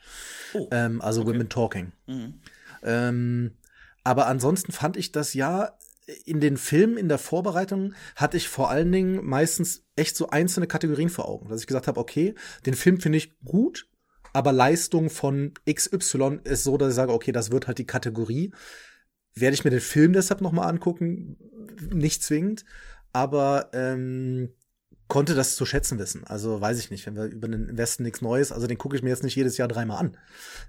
Oh, 0.53 0.69
ähm, 0.71 1.01
also 1.01 1.21
okay. 1.21 1.31
Women 1.31 1.49
Talking. 1.49 1.91
Mhm. 2.07 2.39
Ähm, 2.81 3.51
aber 4.05 4.27
ansonsten 4.27 4.71
fand 4.71 4.95
ich 4.95 5.11
das 5.11 5.33
ja 5.33 5.77
in 6.25 6.39
den 6.39 6.55
Filmen, 6.55 6.97
in 6.97 7.09
der 7.09 7.17
Vorbereitung, 7.17 7.93
hatte 8.15 8.37
ich 8.37 8.47
vor 8.47 8.69
allen 8.69 8.91
Dingen 8.91 9.25
meistens 9.25 9.83
echt 9.97 10.15
so 10.15 10.29
einzelne 10.29 10.67
Kategorien 10.67 11.09
vor 11.09 11.27
Augen. 11.27 11.49
Dass 11.49 11.59
ich 11.59 11.67
gesagt 11.67 11.87
habe, 11.87 11.99
okay, 11.99 12.33
den 12.65 12.75
Film 12.75 13.01
finde 13.01 13.17
ich 13.17 13.37
gut, 13.43 13.87
aber 14.31 14.53
Leistung 14.53 15.09
von 15.09 15.53
XY 15.69 16.39
ist 16.45 16.63
so, 16.63 16.77
dass 16.77 16.89
ich 16.89 16.95
sage, 16.95 17.13
okay, 17.13 17.33
das 17.33 17.51
wird 17.51 17.67
halt 17.67 17.77
die 17.77 17.85
Kategorie. 17.85 18.53
Werde 19.35 19.53
ich 19.55 19.63
mir 19.63 19.71
den 19.71 19.81
Film 19.81 20.13
deshalb 20.13 20.41
noch 20.41 20.51
mal 20.51 20.67
angucken? 20.67 21.37
Nicht 21.91 22.23
zwingend, 22.23 22.65
aber 23.11 23.69
ähm, 23.73 24.53
konnte 25.07 25.35
das 25.35 25.55
zu 25.55 25.65
schätzen 25.65 25.99
wissen. 25.99 26.23
Also 26.25 26.59
weiß 26.59 26.79
ich 26.79 26.89
nicht, 26.89 27.05
wenn 27.05 27.15
wir 27.15 27.25
über 27.25 27.47
den 27.47 27.77
Westen 27.77 28.03
nichts 28.03 28.21
Neues, 28.21 28.51
also 28.51 28.67
den 28.67 28.77
gucke 28.77 28.95
ich 28.95 29.03
mir 29.03 29.09
jetzt 29.09 29.23
nicht 29.23 29.35
jedes 29.35 29.57
Jahr 29.57 29.67
dreimal 29.67 29.99
an. 29.99 30.17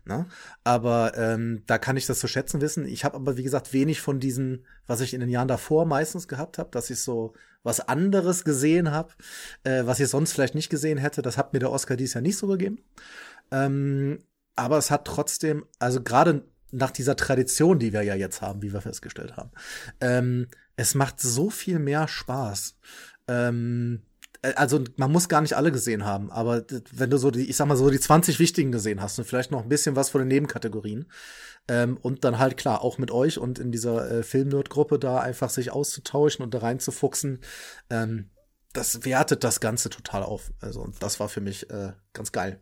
Ne? 0.04 0.26
Aber 0.64 1.16
ähm, 1.16 1.62
da 1.66 1.78
kann 1.78 1.96
ich 1.96 2.06
das 2.06 2.18
zu 2.18 2.28
schätzen 2.28 2.60
wissen. 2.60 2.86
Ich 2.86 3.04
habe 3.04 3.16
aber, 3.16 3.36
wie 3.36 3.42
gesagt, 3.42 3.72
wenig 3.72 4.00
von 4.00 4.20
diesen, 4.20 4.66
was 4.86 5.00
ich 5.00 5.14
in 5.14 5.20
den 5.20 5.30
Jahren 5.30 5.48
davor 5.48 5.86
meistens 5.86 6.28
gehabt 6.28 6.58
habe, 6.58 6.70
dass 6.72 6.90
ich 6.90 7.00
so 7.00 7.32
was 7.62 7.80
anderes 7.80 8.44
gesehen 8.44 8.90
habe, 8.90 9.14
äh, 9.62 9.86
was 9.86 10.00
ich 10.00 10.08
sonst 10.08 10.32
vielleicht 10.32 10.54
nicht 10.54 10.68
gesehen 10.68 10.98
hätte. 10.98 11.22
Das 11.22 11.38
hat 11.38 11.52
mir 11.52 11.60
der 11.60 11.72
Oscar 11.72 11.96
dies 11.96 12.14
Jahr 12.14 12.22
nicht 12.22 12.36
so 12.36 12.46
gegeben. 12.46 12.80
Ähm, 13.50 14.18
aber 14.56 14.78
es 14.78 14.90
hat 14.90 15.06
trotzdem, 15.06 15.64
also 15.78 16.02
gerade 16.02 16.44
nach 16.74 16.90
dieser 16.90 17.16
Tradition, 17.16 17.78
die 17.78 17.92
wir 17.92 18.02
ja 18.02 18.14
jetzt 18.14 18.42
haben, 18.42 18.62
wie 18.62 18.72
wir 18.72 18.80
festgestellt 18.80 19.36
haben. 19.36 19.50
Ähm, 20.00 20.48
es 20.76 20.94
macht 20.94 21.20
so 21.20 21.50
viel 21.50 21.78
mehr 21.78 22.08
Spaß. 22.08 22.76
Ähm, 23.28 24.02
äh, 24.42 24.54
also 24.54 24.82
man 24.96 25.12
muss 25.12 25.28
gar 25.28 25.40
nicht 25.40 25.56
alle 25.56 25.72
gesehen 25.72 26.04
haben, 26.04 26.30
aber 26.30 26.64
wenn 26.92 27.10
du 27.10 27.16
so 27.16 27.30
die, 27.30 27.48
ich 27.48 27.56
sag 27.56 27.66
mal 27.66 27.76
so 27.76 27.90
die 27.90 28.00
20 28.00 28.38
wichtigen 28.38 28.72
gesehen 28.72 29.00
hast 29.00 29.18
und 29.18 29.24
vielleicht 29.24 29.50
noch 29.50 29.62
ein 29.62 29.68
bisschen 29.68 29.96
was 29.96 30.10
von 30.10 30.20
den 30.20 30.28
Nebenkategorien 30.28 31.06
ähm, 31.68 31.96
und 31.96 32.24
dann 32.24 32.38
halt 32.38 32.56
klar 32.56 32.82
auch 32.82 32.98
mit 32.98 33.10
euch 33.10 33.38
und 33.38 33.58
in 33.58 33.72
dieser 33.72 34.10
äh, 34.10 34.22
Filmnerd-Gruppe 34.22 34.98
da 34.98 35.20
einfach 35.20 35.50
sich 35.50 35.70
auszutauschen 35.70 36.44
und 36.44 36.52
da 36.54 36.58
reinzufuchsen, 36.58 37.40
ähm, 37.90 38.30
das 38.72 39.04
wertet 39.04 39.44
das 39.44 39.60
Ganze 39.60 39.88
total 39.88 40.24
auf. 40.24 40.52
Also 40.60 40.80
und 40.80 41.02
das 41.02 41.20
war 41.20 41.28
für 41.28 41.40
mich 41.40 41.70
äh, 41.70 41.92
ganz 42.12 42.32
geil. 42.32 42.60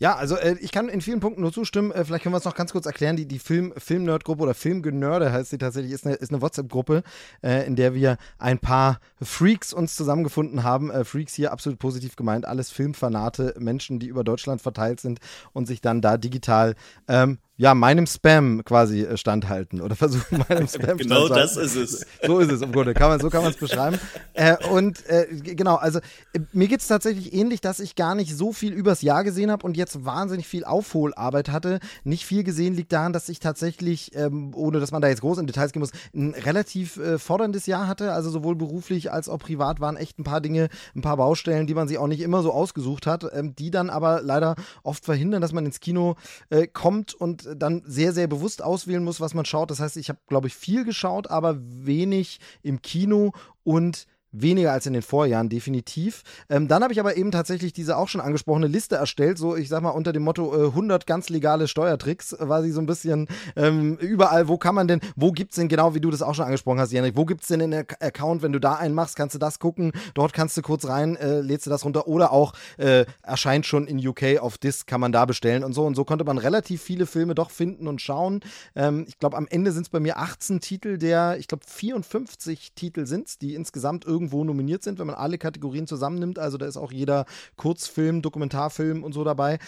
Ja, 0.00 0.16
also 0.16 0.36
äh, 0.36 0.56
ich 0.60 0.72
kann 0.72 0.88
in 0.88 1.02
vielen 1.02 1.20
Punkten 1.20 1.42
nur 1.42 1.52
zustimmen. 1.52 1.92
Äh, 1.92 2.06
vielleicht 2.06 2.22
können 2.22 2.32
wir 2.32 2.38
es 2.38 2.46
noch 2.46 2.54
ganz 2.54 2.72
kurz 2.72 2.86
erklären. 2.86 3.16
Die, 3.16 3.26
die 3.26 3.38
Film, 3.38 3.74
Film-Nerd-Gruppe 3.76 4.42
oder 4.42 4.54
Filmgenörde 4.54 5.30
heißt 5.30 5.50
sie 5.50 5.58
tatsächlich, 5.58 5.92
ist 5.92 6.06
eine, 6.06 6.14
ist 6.14 6.32
eine 6.32 6.40
WhatsApp-Gruppe, 6.40 7.02
äh, 7.42 7.66
in 7.66 7.76
der 7.76 7.94
wir 7.94 8.16
ein 8.38 8.58
paar 8.58 8.98
Freaks 9.20 9.74
uns 9.74 9.96
zusammengefunden 9.96 10.64
haben. 10.64 10.90
Äh, 10.90 11.04
Freaks 11.04 11.34
hier 11.34 11.52
absolut 11.52 11.78
positiv 11.78 12.16
gemeint. 12.16 12.46
Alles 12.46 12.70
Filmfanate, 12.70 13.54
Menschen, 13.58 13.98
die 13.98 14.06
über 14.06 14.24
Deutschland 14.24 14.62
verteilt 14.62 15.00
sind 15.00 15.20
und 15.52 15.66
sich 15.66 15.82
dann 15.82 16.00
da 16.00 16.16
digital 16.16 16.76
ähm, 17.06 17.38
ja, 17.60 17.74
meinem 17.74 18.06
Spam 18.06 18.64
quasi 18.64 19.02
äh, 19.02 19.18
standhalten 19.18 19.82
oder 19.82 19.94
versuchen, 19.96 20.42
meinem 20.48 20.66
Spam 20.68 20.96
Genau 20.96 21.28
das 21.28 21.58
ist 21.58 21.76
es. 21.76 22.06
So 22.26 22.38
ist 22.38 22.50
es 22.50 22.62
im 22.62 22.72
Grunde, 22.72 22.94
kann 22.94 23.10
man, 23.10 23.20
so 23.20 23.28
kann 23.28 23.42
man 23.42 23.50
es 23.50 23.58
beschreiben. 23.58 23.98
Äh, 24.34 24.56
und 24.68 25.06
äh, 25.08 25.26
genau, 25.30 25.76
also 25.76 25.98
äh, 26.32 26.40
mir 26.52 26.68
geht 26.68 26.80
es 26.80 26.86
tatsächlich 26.86 27.34
ähnlich, 27.34 27.60
dass 27.60 27.80
ich 27.80 27.96
gar 27.96 28.14
nicht 28.14 28.34
so 28.34 28.52
viel 28.52 28.72
übers 28.72 29.02
Jahr 29.02 29.24
gesehen 29.24 29.50
habe 29.50 29.66
und 29.66 29.76
jetzt 29.76 30.04
wahnsinnig 30.04 30.46
viel 30.46 30.64
Aufholarbeit 30.64 31.50
hatte. 31.50 31.80
Nicht 32.04 32.24
viel 32.24 32.44
gesehen 32.44 32.74
liegt 32.74 32.92
daran, 32.92 33.12
dass 33.12 33.28
ich 33.28 33.40
tatsächlich, 33.40 34.14
ähm, 34.14 34.52
ohne 34.54 34.80
dass 34.80 34.90
man 34.90 35.02
da 35.02 35.08
jetzt 35.08 35.20
groß 35.20 35.38
in 35.38 35.46
Details 35.46 35.72
gehen 35.72 35.80
muss, 35.80 35.92
ein 36.14 36.34
relativ 36.34 36.96
äh, 36.96 37.18
forderndes 37.18 37.66
Jahr 37.66 37.86
hatte. 37.86 38.12
Also 38.12 38.30
sowohl 38.30 38.54
beruflich 38.54 39.12
als 39.12 39.28
auch 39.28 39.38
privat 39.38 39.80
waren 39.80 39.96
echt 39.96 40.18
ein 40.18 40.24
paar 40.24 40.40
Dinge, 40.40 40.68
ein 40.94 41.02
paar 41.02 41.18
Baustellen, 41.18 41.66
die 41.66 41.74
man 41.74 41.88
sich 41.88 41.98
auch 41.98 42.06
nicht 42.06 42.20
immer 42.20 42.42
so 42.42 42.52
ausgesucht 42.52 43.06
hat, 43.06 43.26
ähm, 43.34 43.54
die 43.54 43.70
dann 43.70 43.90
aber 43.90 44.22
leider 44.22 44.56
oft 44.82 45.04
verhindern, 45.04 45.42
dass 45.42 45.52
man 45.52 45.66
ins 45.66 45.80
Kino 45.80 46.16
äh, 46.48 46.66
kommt 46.66 47.12
und 47.14 47.49
dann 47.56 47.82
sehr, 47.86 48.12
sehr 48.12 48.26
bewusst 48.26 48.62
auswählen 48.62 49.04
muss, 49.04 49.20
was 49.20 49.34
man 49.34 49.44
schaut. 49.44 49.70
Das 49.70 49.80
heißt, 49.80 49.96
ich 49.96 50.08
habe, 50.08 50.20
glaube 50.26 50.48
ich, 50.48 50.54
viel 50.54 50.84
geschaut, 50.84 51.28
aber 51.28 51.58
wenig 51.60 52.40
im 52.62 52.82
Kino 52.82 53.32
und 53.62 54.06
Weniger 54.32 54.72
als 54.72 54.86
in 54.86 54.92
den 54.92 55.02
Vorjahren, 55.02 55.48
definitiv. 55.48 56.22
Ähm, 56.48 56.68
dann 56.68 56.84
habe 56.84 56.92
ich 56.92 57.00
aber 57.00 57.16
eben 57.16 57.32
tatsächlich 57.32 57.72
diese 57.72 57.96
auch 57.96 58.06
schon 58.06 58.20
angesprochene 58.20 58.68
Liste 58.68 58.94
erstellt, 58.94 59.38
so 59.38 59.56
ich 59.56 59.68
sag 59.68 59.82
mal 59.82 59.90
unter 59.90 60.12
dem 60.12 60.22
Motto 60.22 60.54
äh, 60.54 60.66
100 60.66 61.04
ganz 61.04 61.28
legale 61.30 61.66
Steuertricks, 61.66 62.36
war 62.38 62.62
sie 62.62 62.70
so 62.70 62.80
ein 62.80 62.86
bisschen 62.86 63.26
ähm, 63.56 63.96
überall, 63.96 64.46
wo 64.46 64.56
kann 64.56 64.76
man 64.76 64.86
denn, 64.86 65.00
wo 65.16 65.32
gibt 65.32 65.50
es 65.50 65.56
denn 65.56 65.66
genau, 65.66 65.96
wie 65.96 66.00
du 66.00 66.10
das 66.10 66.22
auch 66.22 66.36
schon 66.36 66.44
angesprochen 66.44 66.78
hast, 66.78 66.92
Janik, 66.92 67.16
wo 67.16 67.24
gibt 67.24 67.42
es 67.42 67.48
denn 67.48 67.58
den 67.58 67.74
Account, 67.74 68.42
wenn 68.42 68.52
du 68.52 68.60
da 68.60 68.74
einen 68.74 68.94
machst, 68.94 69.16
kannst 69.16 69.34
du 69.34 69.40
das 69.40 69.58
gucken, 69.58 69.90
dort 70.14 70.32
kannst 70.32 70.56
du 70.56 70.62
kurz 70.62 70.86
rein, 70.86 71.16
äh, 71.16 71.40
lädst 71.40 71.66
du 71.66 71.70
das 71.70 71.84
runter 71.84 72.06
oder 72.06 72.32
auch 72.32 72.52
äh, 72.76 73.06
erscheint 73.24 73.66
schon 73.66 73.88
in 73.88 74.06
UK 74.06 74.38
auf 74.40 74.58
Disc, 74.58 74.86
kann 74.86 75.00
man 75.00 75.10
da 75.10 75.24
bestellen 75.24 75.64
und 75.64 75.72
so 75.72 75.84
und 75.84 75.96
so 75.96 76.04
konnte 76.04 76.24
man 76.24 76.38
relativ 76.38 76.82
viele 76.82 77.06
Filme 77.06 77.34
doch 77.34 77.50
finden 77.50 77.88
und 77.88 78.00
schauen. 78.00 78.42
Ähm, 78.76 79.06
ich 79.08 79.18
glaube, 79.18 79.36
am 79.36 79.48
Ende 79.50 79.72
sind 79.72 79.82
es 79.82 79.88
bei 79.88 79.98
mir 79.98 80.18
18 80.18 80.60
Titel 80.60 80.98
der, 80.98 81.36
ich 81.38 81.48
glaube 81.48 81.64
54 81.66 82.74
Titel 82.76 83.06
sind 83.06 83.26
es, 83.26 83.38
die 83.38 83.56
insgesamt 83.56 84.04
irgendwie 84.04 84.19
irgendwo 84.20 84.44
nominiert 84.44 84.82
sind, 84.82 84.98
wenn 84.98 85.06
man 85.06 85.16
alle 85.16 85.38
Kategorien 85.38 85.86
zusammennimmt. 85.86 86.38
Also 86.38 86.58
da 86.58 86.66
ist 86.66 86.76
auch 86.76 86.92
jeder 86.92 87.24
Kurzfilm, 87.56 88.20
Dokumentarfilm 88.20 89.02
und 89.02 89.12
so 89.12 89.24
dabei. 89.24 89.58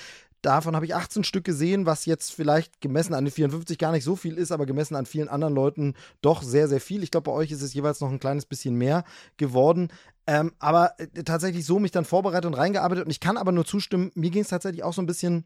Davon 0.43 0.75
habe 0.75 0.85
ich 0.85 0.95
18 0.95 1.25
Stück 1.25 1.45
gesehen, 1.45 1.87
was 1.87 2.05
jetzt 2.05 2.33
vielleicht 2.33 2.81
gemessen 2.81 3.15
an 3.15 3.25
den 3.25 3.31
54 3.31 3.79
gar 3.79 3.93
nicht 3.93 4.05
so 4.05 4.17
viel 4.17 4.37
ist, 4.37 4.51
aber 4.51 4.67
gemessen 4.67 4.97
an 4.97 5.07
vielen 5.07 5.29
anderen 5.29 5.55
Leuten 5.55 5.95
doch 6.21 6.43
sehr, 6.43 6.69
sehr 6.69 6.81
viel. 6.81 7.03
Ich 7.03 7.13
glaube, 7.13 7.31
bei 7.31 7.33
euch 7.33 7.53
ist 7.53 7.63
es 7.63 7.75
jeweils 7.75 8.01
noch 8.01 8.11
ein 8.11 8.19
kleines 8.19 8.45
bisschen 8.45 8.75
mehr 8.75 9.05
geworden. 9.37 9.89
Ähm, 10.27 10.53
aber 10.59 10.99
äh, 10.99 11.23
tatsächlich 11.23 11.65
so 11.65 11.79
mich 11.79 11.93
dann 11.93 12.05
vorbereitet 12.05 12.47
und 12.47 12.55
reingearbeitet. 12.55 13.05
Und 13.05 13.11
ich 13.11 13.21
kann 13.21 13.37
aber 13.37 13.53
nur 13.53 13.65
zustimmen, 13.65 14.11
mir 14.15 14.31
ging 14.31 14.43
es 14.43 14.49
tatsächlich 14.49 14.83
auch 14.83 14.93
so 14.93 15.01
ein 15.01 15.07
bisschen, 15.07 15.45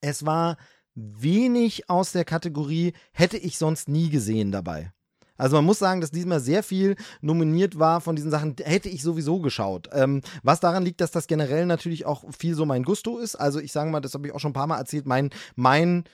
es 0.00 0.24
war 0.24 0.56
wenig 0.94 1.88
aus 1.88 2.12
der 2.12 2.24
Kategorie 2.24 2.94
hätte 3.12 3.36
ich 3.36 3.58
sonst 3.58 3.88
nie 3.88 4.08
gesehen 4.08 4.50
dabei. 4.50 4.92
Also 5.38 5.56
man 5.56 5.64
muss 5.64 5.78
sagen, 5.78 6.02
dass 6.02 6.10
diesmal 6.10 6.40
sehr 6.40 6.62
viel 6.62 6.96
nominiert 7.22 7.78
war 7.78 8.00
von 8.02 8.16
diesen 8.16 8.30
Sachen, 8.30 8.56
hätte 8.62 8.88
ich 8.90 9.02
sowieso 9.02 9.38
geschaut. 9.38 9.88
Ähm, 9.92 10.20
was 10.42 10.60
daran 10.60 10.84
liegt, 10.84 11.00
dass 11.00 11.12
das 11.12 11.26
generell 11.26 11.64
natürlich 11.64 12.04
auch 12.04 12.24
viel 12.36 12.54
so 12.54 12.66
mein 12.66 12.82
Gusto 12.82 13.18
ist. 13.18 13.36
Also 13.36 13.60
ich 13.60 13.72
sage 13.72 13.90
mal, 13.90 14.00
das 14.00 14.14
habe 14.14 14.26
ich 14.26 14.34
auch 14.34 14.40
schon 14.40 14.50
ein 14.50 14.54
paar 14.54 14.66
Mal 14.66 14.78
erzählt, 14.78 15.06
mein, 15.06 15.30
mein 15.56 16.04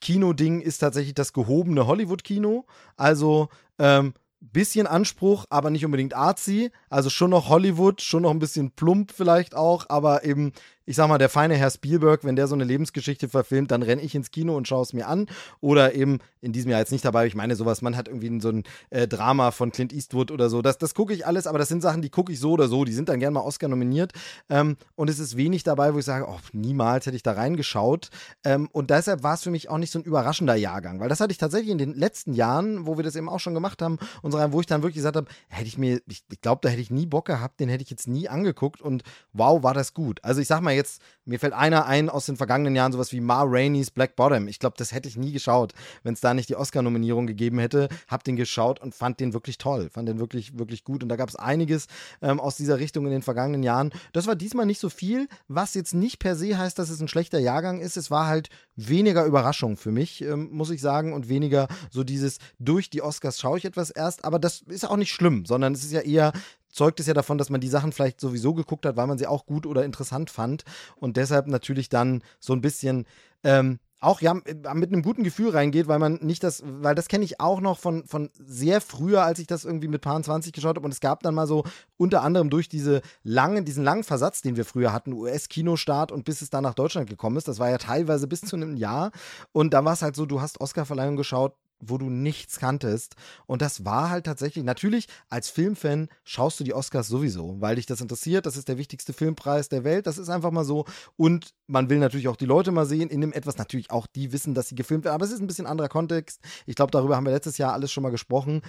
Kino-Ding 0.00 0.60
ist 0.60 0.78
tatsächlich 0.78 1.14
das 1.14 1.32
gehobene 1.32 1.86
Hollywood-Kino. 1.86 2.66
Also 2.96 3.48
ähm, 3.78 4.12
bisschen 4.40 4.86
Anspruch, 4.86 5.46
aber 5.50 5.70
nicht 5.70 5.84
unbedingt 5.84 6.14
artsy. 6.14 6.70
Also 6.90 7.10
schon 7.10 7.30
noch 7.30 7.48
Hollywood, 7.48 8.02
schon 8.02 8.22
noch 8.22 8.30
ein 8.30 8.38
bisschen 8.38 8.72
plump 8.72 9.12
vielleicht 9.12 9.54
auch, 9.54 9.86
aber 9.88 10.24
eben 10.24 10.52
ich 10.86 10.96
sag 10.96 11.08
mal, 11.08 11.18
der 11.18 11.28
feine 11.28 11.56
Herr 11.56 11.70
Spielberg, 11.70 12.24
wenn 12.24 12.36
der 12.36 12.46
so 12.46 12.54
eine 12.54 12.64
Lebensgeschichte 12.64 13.28
verfilmt, 13.28 13.70
dann 13.70 13.82
renne 13.82 14.02
ich 14.02 14.14
ins 14.14 14.30
Kino 14.30 14.56
und 14.56 14.68
schaue 14.68 14.82
es 14.82 14.92
mir 14.92 15.08
an. 15.08 15.26
Oder 15.60 15.94
eben 15.94 16.18
in 16.40 16.52
diesem 16.52 16.70
Jahr 16.70 16.80
jetzt 16.80 16.92
nicht 16.92 17.04
dabei. 17.04 17.26
Ich 17.26 17.34
meine, 17.34 17.56
sowas, 17.56 17.80
man 17.80 17.96
hat 17.96 18.08
irgendwie 18.08 18.40
so 18.40 18.50
ein 18.50 18.64
äh, 18.90 19.08
Drama 19.08 19.50
von 19.50 19.72
Clint 19.72 19.92
Eastwood 19.92 20.30
oder 20.30 20.50
so. 20.50 20.60
Das, 20.60 20.78
das 20.78 20.94
gucke 20.94 21.14
ich 21.14 21.26
alles, 21.26 21.46
aber 21.46 21.58
das 21.58 21.68
sind 21.68 21.80
Sachen, 21.80 22.02
die 22.02 22.10
gucke 22.10 22.32
ich 22.32 22.40
so 22.40 22.52
oder 22.52 22.68
so. 22.68 22.84
Die 22.84 22.92
sind 22.92 23.08
dann 23.08 23.18
gerne 23.18 23.34
mal 23.34 23.40
Oscar 23.40 23.68
nominiert. 23.68 24.12
Ähm, 24.50 24.76
und 24.94 25.08
es 25.08 25.18
ist 25.18 25.36
wenig 25.36 25.62
dabei, 25.62 25.94
wo 25.94 25.98
ich 25.98 26.04
sage, 26.04 26.26
oh, 26.28 26.38
niemals 26.52 27.06
hätte 27.06 27.16
ich 27.16 27.22
da 27.22 27.32
reingeschaut. 27.32 28.10
Ähm, 28.44 28.68
und 28.72 28.90
deshalb 28.90 29.22
war 29.22 29.34
es 29.34 29.42
für 29.42 29.50
mich 29.50 29.70
auch 29.70 29.78
nicht 29.78 29.90
so 29.90 29.98
ein 29.98 30.04
überraschender 30.04 30.54
Jahrgang, 30.54 31.00
weil 31.00 31.08
das 31.08 31.20
hatte 31.20 31.32
ich 31.32 31.38
tatsächlich 31.38 31.70
in 31.70 31.78
den 31.78 31.94
letzten 31.94 32.34
Jahren, 32.34 32.86
wo 32.86 32.98
wir 32.98 33.04
das 33.04 33.16
eben 33.16 33.28
auch 33.28 33.40
schon 33.40 33.54
gemacht 33.54 33.80
haben, 33.80 33.98
unsere, 34.20 34.52
wo 34.52 34.60
ich 34.60 34.66
dann 34.66 34.82
wirklich 34.82 34.96
gesagt 34.96 35.16
habe, 35.16 35.28
hätte 35.48 35.68
ich 35.68 35.78
mir, 35.78 36.00
ich, 36.06 36.24
ich 36.30 36.40
glaube, 36.40 36.60
da 36.62 36.68
hätte 36.68 36.82
ich 36.82 36.90
nie 36.90 37.06
Bock 37.06 37.26
gehabt, 37.26 37.60
den 37.60 37.68
hätte 37.70 37.82
ich 37.82 37.90
jetzt 37.90 38.06
nie 38.06 38.28
angeguckt 38.28 38.82
und 38.82 39.02
wow, 39.32 39.62
war 39.62 39.74
das 39.74 39.94
gut. 39.94 40.22
Also 40.22 40.40
ich 40.40 40.48
sag 40.48 40.60
mal 40.60 40.73
jetzt, 40.74 41.00
mir 41.24 41.38
fällt 41.38 41.54
einer 41.54 41.86
ein 41.86 42.10
aus 42.10 42.26
den 42.26 42.36
vergangenen 42.36 42.76
Jahren, 42.76 42.92
sowas 42.92 43.12
wie 43.12 43.20
Ma 43.20 43.42
Rainey's 43.42 43.90
Black 43.90 44.16
Bottom. 44.16 44.48
Ich 44.48 44.58
glaube, 44.58 44.76
das 44.78 44.92
hätte 44.92 45.08
ich 45.08 45.16
nie 45.16 45.32
geschaut, 45.32 45.72
wenn 46.02 46.14
es 46.14 46.20
da 46.20 46.34
nicht 46.34 46.48
die 46.48 46.56
Oscar-Nominierung 46.56 47.26
gegeben 47.26 47.58
hätte. 47.58 47.88
Hab 48.08 48.24
den 48.24 48.36
geschaut 48.36 48.80
und 48.80 48.94
fand 48.94 49.20
den 49.20 49.32
wirklich 49.32 49.58
toll. 49.58 49.88
Fand 49.90 50.08
den 50.08 50.18
wirklich, 50.18 50.58
wirklich 50.58 50.84
gut. 50.84 51.02
Und 51.02 51.08
da 51.08 51.16
gab 51.16 51.28
es 51.28 51.36
einiges 51.36 51.86
ähm, 52.20 52.40
aus 52.40 52.56
dieser 52.56 52.78
Richtung 52.78 53.06
in 53.06 53.12
den 53.12 53.22
vergangenen 53.22 53.62
Jahren. 53.62 53.90
Das 54.12 54.26
war 54.26 54.36
diesmal 54.36 54.66
nicht 54.66 54.80
so 54.80 54.90
viel, 54.90 55.28
was 55.48 55.74
jetzt 55.74 55.94
nicht 55.94 56.18
per 56.18 56.36
se 56.36 56.58
heißt, 56.58 56.78
dass 56.78 56.90
es 56.90 57.00
ein 57.00 57.08
schlechter 57.08 57.38
Jahrgang 57.38 57.80
ist. 57.80 57.96
Es 57.96 58.10
war 58.10 58.26
halt 58.26 58.50
weniger 58.76 59.24
Überraschung 59.24 59.76
für 59.76 59.92
mich, 59.92 60.22
ähm, 60.22 60.50
muss 60.52 60.70
ich 60.70 60.80
sagen, 60.80 61.12
und 61.12 61.28
weniger 61.28 61.68
so 61.90 62.04
dieses 62.04 62.38
durch 62.58 62.90
die 62.90 63.02
Oscars 63.02 63.40
schaue 63.40 63.58
ich 63.58 63.64
etwas 63.64 63.90
erst. 63.90 64.24
Aber 64.24 64.38
das 64.38 64.62
ist 64.62 64.88
auch 64.88 64.96
nicht 64.96 65.12
schlimm, 65.12 65.46
sondern 65.46 65.72
es 65.72 65.84
ist 65.84 65.92
ja 65.92 66.00
eher 66.00 66.32
zeugt 66.74 67.00
es 67.00 67.06
ja 67.06 67.14
davon, 67.14 67.38
dass 67.38 67.50
man 67.50 67.60
die 67.60 67.68
Sachen 67.68 67.92
vielleicht 67.92 68.20
sowieso 68.20 68.52
geguckt 68.52 68.84
hat, 68.84 68.96
weil 68.96 69.06
man 69.06 69.18
sie 69.18 69.26
auch 69.26 69.46
gut 69.46 69.64
oder 69.64 69.84
interessant 69.84 70.30
fand 70.30 70.64
und 70.96 71.16
deshalb 71.16 71.46
natürlich 71.46 71.88
dann 71.88 72.22
so 72.40 72.52
ein 72.52 72.60
bisschen 72.60 73.06
ähm, 73.44 73.78
auch 74.04 74.20
ja 74.20 74.34
mit 74.34 74.66
einem 74.66 75.02
guten 75.02 75.24
Gefühl 75.24 75.50
reingeht, 75.50 75.88
weil 75.88 75.98
man 75.98 76.18
nicht 76.20 76.44
das, 76.44 76.62
weil 76.64 76.94
das 76.94 77.08
kenne 77.08 77.24
ich 77.24 77.40
auch 77.40 77.60
noch 77.60 77.78
von, 77.78 78.04
von 78.04 78.30
sehr 78.38 78.80
früher, 78.80 79.24
als 79.24 79.38
ich 79.38 79.46
das 79.46 79.64
irgendwie 79.64 79.88
mit 79.88 80.02
Paar 80.02 80.22
20 80.22 80.52
geschaut 80.52 80.76
habe. 80.76 80.84
Und 80.84 80.92
es 80.92 81.00
gab 81.00 81.22
dann 81.22 81.34
mal 81.34 81.46
so 81.46 81.64
unter 81.96 82.22
anderem 82.22 82.50
durch 82.50 82.68
diese 82.68 83.00
langen, 83.22 83.64
diesen 83.64 83.82
langen 83.82 84.04
Versatz, 84.04 84.42
den 84.42 84.56
wir 84.56 84.64
früher 84.64 84.92
hatten, 84.92 85.12
US-Kinostart 85.12 86.12
und 86.12 86.24
bis 86.24 86.42
es 86.42 86.50
dann 86.50 86.62
nach 86.62 86.74
Deutschland 86.74 87.08
gekommen 87.08 87.36
ist, 87.36 87.48
das 87.48 87.58
war 87.58 87.70
ja 87.70 87.78
teilweise 87.78 88.26
bis 88.26 88.42
zu 88.42 88.56
einem 88.56 88.76
Jahr. 88.76 89.10
Und 89.52 89.74
da 89.74 89.84
war 89.84 89.94
es 89.94 90.02
halt 90.02 90.16
so, 90.16 90.26
du 90.26 90.40
hast 90.40 90.60
Oscar-Verleihung 90.60 91.16
geschaut, 91.16 91.54
wo 91.88 91.98
du 91.98 92.10
nichts 92.10 92.58
kanntest. 92.58 93.14
Und 93.46 93.62
das 93.62 93.84
war 93.84 94.10
halt 94.10 94.26
tatsächlich, 94.26 94.64
natürlich 94.64 95.06
als 95.28 95.48
Filmfan 95.48 96.08
schaust 96.24 96.60
du 96.60 96.64
die 96.64 96.74
Oscars 96.74 97.08
sowieso, 97.08 97.60
weil 97.60 97.76
dich 97.76 97.86
das 97.86 98.00
interessiert. 98.00 98.46
Das 98.46 98.56
ist 98.56 98.68
der 98.68 98.78
wichtigste 98.78 99.12
Filmpreis 99.12 99.68
der 99.68 99.84
Welt. 99.84 100.06
Das 100.06 100.18
ist 100.18 100.28
einfach 100.28 100.50
mal 100.50 100.64
so. 100.64 100.84
Und 101.16 101.54
man 101.66 101.88
will 101.88 101.98
natürlich 101.98 102.28
auch 102.28 102.36
die 102.36 102.46
Leute 102.46 102.72
mal 102.72 102.86
sehen 102.86 103.10
in 103.10 103.20
dem 103.20 103.32
etwas. 103.32 103.58
Natürlich 103.58 103.90
auch 103.90 104.06
die 104.06 104.32
wissen, 104.32 104.54
dass 104.54 104.68
sie 104.68 104.74
gefilmt 104.74 105.04
werden. 105.04 105.14
Aber 105.14 105.24
es 105.24 105.32
ist 105.32 105.40
ein 105.40 105.46
bisschen 105.46 105.66
anderer 105.66 105.88
Kontext. 105.88 106.40
Ich 106.66 106.76
glaube, 106.76 106.90
darüber 106.90 107.16
haben 107.16 107.26
wir 107.26 107.32
letztes 107.32 107.58
Jahr 107.58 107.72
alles 107.72 107.92
schon 107.92 108.02
mal 108.02 108.10
gesprochen. 108.10 108.62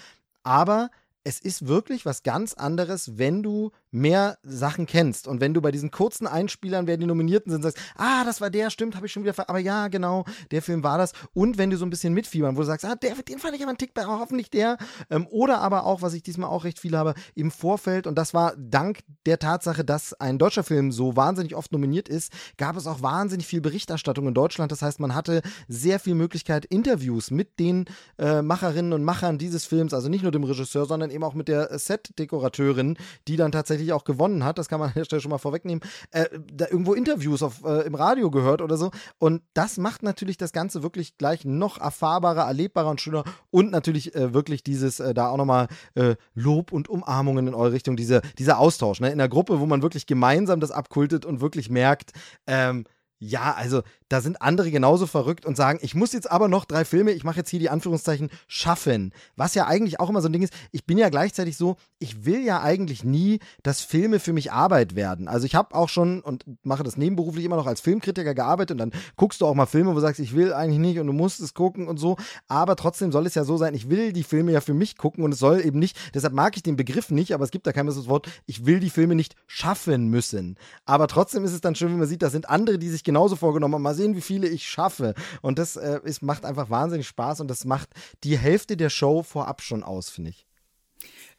Aber 0.43 0.89
es 1.23 1.39
ist 1.39 1.67
wirklich 1.67 2.06
was 2.06 2.21
ganz 2.21 2.54
anderes, 2.54 3.17
wenn 3.17 3.41
du 3.41 3.71
mehr 3.95 4.38
Sachen 4.43 4.86
kennst 4.86 5.27
und 5.27 5.41
wenn 5.41 5.53
du 5.53 5.62
bei 5.62 5.71
diesen 5.71 5.89
kurzen 5.89 6.27
Einspielern, 6.27 6.86
wer 6.86 6.97
die 6.97 7.05
Nominierten 7.05 7.51
sind, 7.51 7.63
sagst, 7.63 7.77
ah, 7.95 8.23
das 8.25 8.41
war 8.41 8.49
der, 8.49 8.69
stimmt, 8.69 8.95
habe 8.95 9.05
ich 9.05 9.12
schon 9.12 9.23
wieder, 9.23 9.34
ver 9.34 9.49
aber 9.49 9.60
ja, 9.60 9.88
genau, 9.88 10.25
der 10.51 10.62
Film 10.62 10.84
war 10.84 10.97
das. 10.97 11.13
Und 11.34 11.58
wenn 11.58 11.69
du 11.69 11.77
so 11.77 11.86
ein 11.86 11.89
bisschen 11.89 12.13
mitfiebern, 12.13 12.55
wo 12.55 12.62
du 12.62 12.65
sagst, 12.65 12.86
ah, 12.86 12.95
der, 12.95 13.15
den 13.15 13.39
fand 13.39 13.55
ich 13.55 13.62
aber 13.62 13.69
einen 13.69 13.77
Tick 13.77 13.93
besser, 13.93 14.19
hoffentlich 14.19 14.49
der. 14.49 14.77
Ähm, 15.10 15.27
oder 15.29 15.60
aber 15.60 15.86
auch, 15.86 16.01
was 16.01 16.13
ich 16.13 16.23
diesmal 16.23 16.49
auch 16.49 16.65
recht 16.65 16.79
viel 16.79 16.97
habe, 16.97 17.13
im 17.36 17.51
Vorfeld, 17.51 18.05
und 18.05 18.17
das 18.17 18.34
war 18.34 18.53
dank 18.58 18.99
der 19.25 19.39
Tatsache, 19.39 19.86
dass 19.86 20.13
ein 20.13 20.38
deutscher 20.38 20.63
Film 20.63 20.91
so 20.91 21.15
wahnsinnig 21.15 21.55
oft 21.55 21.71
nominiert 21.71 22.10
ist, 22.10 22.31
gab 22.58 22.75
es 22.75 22.88
auch 22.88 23.01
wahnsinnig 23.01 23.47
viel 23.47 23.62
Berichterstattung 23.62 24.27
in 24.27 24.34
Deutschland. 24.34 24.71
Das 24.71 24.81
heißt, 24.81 24.99
man 24.99 25.15
hatte 25.15 25.41
sehr 25.67 25.99
viel 25.99 26.15
Möglichkeit, 26.15 26.65
Interviews 26.65 27.31
mit 27.31 27.60
den 27.60 27.86
äh, 28.17 28.41
Macherinnen 28.41 28.93
und 28.93 29.03
Machern 29.03 29.38
dieses 29.38 29.65
Films, 29.65 29.93
also 29.93 30.10
nicht 30.10 30.23
nur 30.23 30.31
dem 30.31 30.43
Regisseur, 30.43 30.86
sondern 30.86 31.12
eben 31.12 31.23
auch 31.23 31.34
mit 31.34 31.47
der 31.47 31.77
Set-Dekorateurin, 31.77 32.97
die 33.27 33.38
dann 33.38 33.51
tatsächlich 33.51 33.85
auch 33.93 34.04
gewonnen 34.04 34.43
hat, 34.43 34.58
das 34.58 34.69
kann 34.69 34.80
man 34.80 34.89
an 34.89 34.95
der 34.95 35.06
Stelle 35.06 35.21
schon 35.21 35.32
mal 35.32 35.38
vorwegnehmen, 35.38 35.82
äh, 36.12 36.26
da 36.54 36.65
irgendwo 36.69 36.93
Interviews 36.93 37.43
auf, 37.43 37.63
äh, 37.63 37.82
im 37.86 37.95
Radio 37.95 38.32
gehört 38.32 38.62
oder 38.62 38.78
so. 38.78 38.91
Und 39.17 39.41
das 39.54 39.78
macht 39.78 40.04
natürlich 40.04 40.38
das 40.38 40.52
Ganze 40.52 40.84
wirklich 40.84 41.17
gleich 41.17 41.45
noch 41.45 41.80
erfahrbarer, 41.80 42.48
erlebbarer 42.48 42.89
und 42.89 43.02
schöner 43.02 43.24
und 43.52 43.71
natürlich 43.71 44.15
äh, 44.15 44.34
wirklich 44.34 44.63
dieses, 44.63 45.00
äh, 45.00 45.13
da 45.13 45.30
auch 45.30 45.38
nochmal 45.38 45.67
äh, 45.95 46.15
Lob 46.34 46.71
und 46.71 46.89
Umarmungen 46.89 47.48
in 47.48 47.54
eure 47.54 47.71
Richtung, 47.74 47.95
diese, 47.95 48.21
dieser 48.38 48.60
Austausch, 48.60 49.00
ne? 49.00 49.12
In 49.12 49.17
der 49.17 49.30
Gruppe, 49.30 49.60
wo 49.60 49.65
man 49.65 49.82
wirklich 49.82 50.06
gemeinsam 50.06 50.60
das 50.60 50.71
abkultet 50.71 51.26
und 51.26 51.41
wirklich 51.41 51.69
merkt, 51.69 52.12
ähm, 52.48 52.86
ja, 53.19 53.54
also 53.54 53.82
da 54.09 54.21
sind 54.21 54.41
andere 54.41 54.71
genauso 54.71 55.07
verrückt 55.07 55.45
und 55.45 55.57
sagen, 55.57 55.79
ich 55.81 55.95
muss 55.95 56.13
jetzt 56.13 56.29
aber 56.29 56.47
noch 56.47 56.65
drei 56.65 56.85
Filme, 56.85 57.11
ich 57.11 57.23
mache 57.23 57.37
jetzt 57.37 57.49
hier 57.49 57.59
die 57.59 57.69
Anführungszeichen, 57.69 58.29
schaffen. 58.47 59.13
Was 59.35 59.55
ja 59.55 59.65
eigentlich 59.65 59.99
auch 59.99 60.09
immer 60.09 60.21
so 60.21 60.29
ein 60.29 60.33
Ding 60.33 60.43
ist, 60.43 60.53
ich 60.71 60.85
bin 60.85 60.97
ja 60.97 61.09
gleichzeitig 61.09 61.57
so, 61.57 61.77
ich 61.99 62.25
will 62.25 62.43
ja 62.43 62.61
eigentlich 62.61 63.03
nie, 63.03 63.39
dass 63.63 63.81
Filme 63.81 64.19
für 64.19 64.33
mich 64.33 64.51
Arbeit 64.51 64.95
werden. 64.95 65.27
Also 65.27 65.45
ich 65.45 65.55
habe 65.55 65.73
auch 65.73 65.89
schon 65.89 66.21
und 66.21 66.45
mache 66.63 66.83
das 66.83 66.97
nebenberuflich 66.97 67.45
immer 67.45 67.55
noch 67.55 67.67
als 67.67 67.81
Filmkritiker 67.81 68.35
gearbeitet 68.35 68.73
und 68.73 68.77
dann 68.77 68.91
guckst 69.15 69.41
du 69.41 69.45
auch 69.45 69.55
mal 69.55 69.65
Filme, 69.65 69.91
wo 69.91 69.95
du 69.95 70.01
sagst, 70.01 70.19
ich 70.19 70.35
will 70.35 70.53
eigentlich 70.53 70.79
nicht 70.79 70.99
und 70.99 71.07
du 71.07 71.13
musst 71.13 71.39
es 71.39 71.53
gucken 71.53 71.87
und 71.87 71.97
so. 71.97 72.17
Aber 72.47 72.75
trotzdem 72.75 73.11
soll 73.11 73.25
es 73.25 73.35
ja 73.35 73.43
so 73.43 73.57
sein, 73.57 73.73
ich 73.73 73.89
will 73.89 74.13
die 74.13 74.23
Filme 74.23 74.51
ja 74.51 74.61
für 74.61 74.73
mich 74.73 74.97
gucken 74.97 75.23
und 75.23 75.33
es 75.33 75.39
soll 75.39 75.65
eben 75.65 75.79
nicht, 75.79 75.97
deshalb 76.13 76.33
mag 76.33 76.55
ich 76.55 76.63
den 76.63 76.75
Begriff 76.75 77.09
nicht, 77.09 77.33
aber 77.33 77.43
es 77.43 77.51
gibt 77.51 77.65
da 77.65 77.73
kein 77.73 77.85
besseres 77.85 78.07
Wort, 78.07 78.29
ich 78.45 78.65
will 78.65 78.79
die 78.79 78.89
Filme 78.89 79.15
nicht 79.15 79.35
schaffen 79.47 80.09
müssen. 80.09 80.57
Aber 80.85 81.07
trotzdem 81.07 81.43
ist 81.43 81.53
es 81.53 81.61
dann 81.61 81.75
schön, 81.75 81.89
wenn 81.91 81.99
man 81.99 82.07
sieht, 82.07 82.21
da 82.21 82.29
sind 82.29 82.49
andere, 82.49 82.77
die 82.77 82.89
sich 82.89 83.03
genauso 83.03 83.35
vorgenommen 83.35 83.75
haben. 83.75 83.94
Sehen, 83.95 84.15
wie 84.15 84.21
viele 84.21 84.47
ich 84.47 84.67
schaffe. 84.67 85.13
Und 85.41 85.60
das 85.60 85.75
äh, 85.75 85.99
ist, 86.03 86.21
macht 86.21 86.45
einfach 86.45 86.69
wahnsinnig 86.69 87.08
Spaß 87.08 87.39
und 87.39 87.47
das 87.47 87.65
macht 87.65 87.89
die 88.23 88.38
Hälfte 88.38 88.77
der 88.77 88.89
Show 88.89 89.23
vorab 89.23 89.62
schon 89.62 89.84
aus, 89.84 90.10
finde 90.10 90.31
ich. 90.31 90.44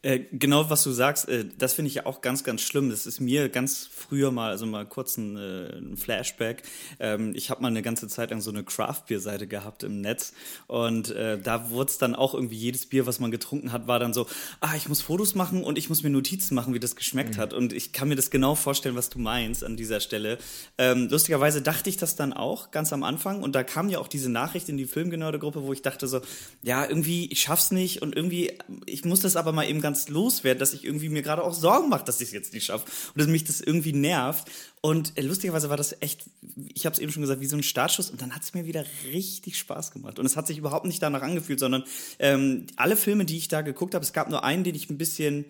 Äh, 0.07 0.21
genau, 0.31 0.69
was 0.69 0.85
du 0.85 0.91
sagst, 0.91 1.27
äh, 1.27 1.43
das 1.57 1.73
finde 1.73 1.89
ich 1.89 1.95
ja 1.95 2.05
auch 2.05 2.21
ganz, 2.21 2.45
ganz 2.45 2.61
schlimm. 2.61 2.89
Das 2.89 3.05
ist 3.05 3.19
mir 3.19 3.49
ganz 3.49 3.89
früher 3.93 4.31
mal, 4.31 4.51
also 4.51 4.65
mal 4.65 4.85
kurz 4.85 5.17
ein, 5.17 5.35
äh, 5.35 5.77
ein 5.77 5.97
Flashback. 5.97 6.63
Ähm, 7.01 7.33
ich 7.35 7.49
habe 7.49 7.61
mal 7.61 7.67
eine 7.67 7.81
ganze 7.81 8.07
Zeit 8.07 8.29
lang 8.31 8.39
so 8.39 8.49
eine 8.49 8.63
Craft-Bier-Seite 8.63 9.47
gehabt 9.47 9.83
im 9.83 9.99
Netz 9.99 10.31
und 10.67 11.11
äh, 11.11 11.37
da 11.37 11.71
wurde 11.71 11.89
es 11.91 11.97
dann 11.97 12.15
auch 12.15 12.33
irgendwie 12.35 12.55
jedes 12.55 12.85
Bier, 12.85 13.05
was 13.05 13.19
man 13.19 13.31
getrunken 13.31 13.73
hat, 13.73 13.87
war 13.89 13.99
dann 13.99 14.13
so, 14.13 14.27
ah, 14.61 14.75
ich 14.77 14.87
muss 14.87 15.01
Fotos 15.01 15.35
machen 15.35 15.61
und 15.61 15.77
ich 15.77 15.89
muss 15.89 16.03
mir 16.03 16.09
Notizen 16.09 16.55
machen, 16.55 16.73
wie 16.73 16.79
das 16.79 16.95
geschmeckt 16.95 17.35
mhm. 17.35 17.41
hat. 17.41 17.53
Und 17.53 17.73
ich 17.73 17.91
kann 17.91 18.07
mir 18.07 18.15
das 18.15 18.31
genau 18.31 18.55
vorstellen, 18.55 18.95
was 18.95 19.09
du 19.09 19.19
meinst 19.19 19.65
an 19.65 19.75
dieser 19.75 19.99
Stelle. 19.99 20.37
Ähm, 20.77 21.09
lustigerweise 21.11 21.61
dachte 21.61 21.89
ich 21.89 21.97
das 21.97 22.15
dann 22.15 22.31
auch 22.31 22.71
ganz 22.71 22.93
am 22.93 23.03
Anfang 23.03 23.43
und 23.43 23.55
da 23.55 23.63
kam 23.63 23.89
ja 23.89 23.99
auch 23.99 24.07
diese 24.07 24.29
Nachricht 24.31 24.69
in 24.69 24.77
die 24.77 24.85
Filmgenörde-Gruppe, 24.85 25.63
wo 25.63 25.73
ich 25.73 25.81
dachte 25.81 26.07
so, 26.07 26.21
ja, 26.63 26.87
irgendwie, 26.87 27.29
ich 27.29 27.41
schaff's 27.41 27.71
nicht 27.71 28.01
und 28.01 28.15
irgendwie, 28.15 28.57
ich 28.85 29.03
muss 29.03 29.19
das 29.19 29.35
aber 29.35 29.51
mal 29.51 29.67
eben 29.67 29.81
ganz 29.81 29.96
loswerde, 30.09 30.59
dass 30.59 30.73
ich 30.73 30.83
irgendwie 30.83 31.09
mir 31.09 31.21
gerade 31.21 31.43
auch 31.43 31.53
Sorgen 31.53 31.89
mache, 31.89 32.05
dass 32.05 32.21
ich 32.21 32.27
es 32.27 32.33
jetzt 32.33 32.53
nicht 32.53 32.65
schaffe 32.65 32.85
und 33.13 33.19
dass 33.19 33.27
mich 33.27 33.43
das 33.43 33.61
irgendwie 33.61 33.93
nervt. 33.93 34.49
Und 34.81 35.17
äh, 35.17 35.21
lustigerweise 35.21 35.69
war 35.69 35.77
das 35.77 36.01
echt, 36.01 36.25
ich 36.73 36.85
habe 36.85 36.93
es 36.93 36.99
eben 36.99 37.11
schon 37.11 37.21
gesagt, 37.21 37.41
wie 37.41 37.47
so 37.47 37.57
ein 37.57 37.63
Startschuss 37.63 38.09
und 38.09 38.21
dann 38.21 38.35
hat 38.35 38.43
es 38.43 38.53
mir 38.53 38.65
wieder 38.65 38.85
richtig 39.11 39.57
Spaß 39.57 39.91
gemacht. 39.91 40.19
Und 40.19 40.25
es 40.25 40.37
hat 40.37 40.47
sich 40.47 40.57
überhaupt 40.57 40.85
nicht 40.85 41.01
danach 41.01 41.21
angefühlt, 41.21 41.59
sondern 41.59 41.83
ähm, 42.19 42.67
alle 42.75 42.95
Filme, 42.95 43.25
die 43.25 43.37
ich 43.37 43.47
da 43.47 43.61
geguckt 43.61 43.95
habe, 43.95 44.05
es 44.05 44.13
gab 44.13 44.29
nur 44.29 44.43
einen, 44.43 44.63
den 44.63 44.75
ich 44.75 44.89
ein 44.89 44.97
bisschen 44.97 45.45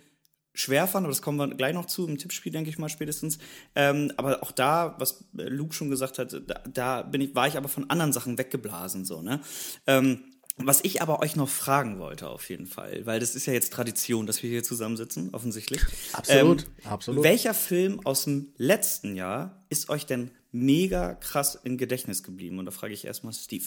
schwer 0.57 0.87
fand, 0.87 1.05
aber 1.05 1.11
das 1.11 1.21
kommen 1.21 1.37
wir 1.37 1.55
gleich 1.55 1.73
noch 1.73 1.85
zu, 1.85 2.07
im 2.07 2.17
Tippspiel, 2.17 2.51
denke 2.51 2.69
ich 2.69 2.79
mal, 2.79 2.89
spätestens. 2.89 3.37
Ähm, 3.75 4.11
aber 4.17 4.41
auch 4.41 4.51
da, 4.51 4.95
was 4.97 5.25
Luke 5.33 5.73
schon 5.73 5.89
gesagt 5.89 6.17
hat, 6.17 6.33
da, 6.47 6.61
da 6.67 7.01
bin 7.03 7.21
ich, 7.21 7.35
war 7.35 7.47
ich 7.47 7.57
aber 7.57 7.69
von 7.69 7.89
anderen 7.89 8.11
Sachen 8.11 8.37
weggeblasen, 8.37 9.05
so, 9.05 9.21
ne? 9.21 9.39
Ähm, 9.85 10.23
was 10.57 10.83
ich 10.83 11.01
aber 11.01 11.21
euch 11.21 11.35
noch 11.35 11.49
fragen 11.49 11.99
wollte, 11.99 12.29
auf 12.29 12.49
jeden 12.49 12.65
Fall, 12.65 13.05
weil 13.05 13.19
das 13.19 13.35
ist 13.35 13.45
ja 13.45 13.53
jetzt 13.53 13.71
Tradition, 13.71 14.25
dass 14.25 14.41
wir 14.41 14.49
hier 14.49 14.63
zusammensitzen, 14.63 15.33
offensichtlich. 15.33 15.81
Absolut, 16.13 16.63
ähm, 16.63 16.91
absolut. 16.91 17.23
Welcher 17.23 17.53
Film 17.53 18.01
aus 18.05 18.23
dem 18.23 18.53
letzten 18.57 19.15
Jahr 19.15 19.63
ist 19.69 19.89
euch 19.89 20.05
denn 20.05 20.31
mega 20.51 21.13
krass 21.13 21.59
im 21.63 21.77
Gedächtnis 21.77 22.23
geblieben? 22.23 22.57
Und 22.57 22.65
da 22.65 22.71
frage 22.71 22.93
ich 22.93 23.05
erstmal 23.05 23.33
Steve. 23.33 23.65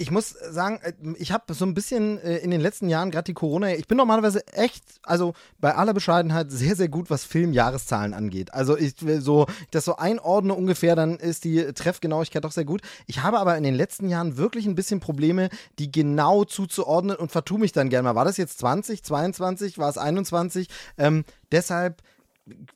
Ich 0.00 0.10
muss 0.10 0.30
sagen, 0.30 0.80
äh, 0.82 0.92
ich 1.18 1.30
habe 1.30 1.52
so 1.52 1.66
ein 1.66 1.74
bisschen 1.74 2.18
äh, 2.22 2.38
in 2.38 2.50
den 2.50 2.62
letzten 2.62 2.88
Jahren, 2.88 3.10
gerade 3.10 3.26
die 3.26 3.34
Corona, 3.34 3.74
ich 3.74 3.86
bin 3.86 3.98
normalerweise 3.98 4.46
echt, 4.48 4.82
also 5.02 5.34
bei 5.60 5.74
aller 5.74 5.92
Bescheidenheit, 5.92 6.50
sehr, 6.50 6.74
sehr 6.74 6.88
gut, 6.88 7.10
was 7.10 7.24
Filmjahreszahlen 7.24 8.14
angeht. 8.14 8.54
Also 8.54 8.78
ich 8.78 9.04
will 9.04 9.20
so, 9.20 9.46
das 9.72 9.84
so 9.84 9.96
einordne 9.96 10.54
ungefähr, 10.54 10.96
dann 10.96 11.18
ist 11.18 11.44
die 11.44 11.62
Treffgenauigkeit 11.74 12.44
doch 12.44 12.52
sehr 12.52 12.64
gut. 12.64 12.80
Ich 13.06 13.22
habe 13.22 13.38
aber 13.38 13.58
in 13.58 13.62
den 13.62 13.74
letzten 13.74 14.08
Jahren 14.08 14.38
wirklich 14.38 14.66
ein 14.66 14.74
bisschen 14.74 15.00
Probleme, 15.00 15.50
die 15.78 15.92
genau 15.92 16.44
zuzuordnen 16.44 17.16
und 17.16 17.30
vertue 17.30 17.58
mich 17.58 17.72
dann 17.72 17.90
gerne 17.90 18.08
mal. 18.08 18.14
War 18.14 18.24
das 18.24 18.38
jetzt 18.38 18.58
20, 18.60 19.04
22, 19.04 19.76
war 19.76 19.90
es 19.90 19.98
21? 19.98 20.68
Ähm, 20.96 21.24
deshalb 21.52 22.02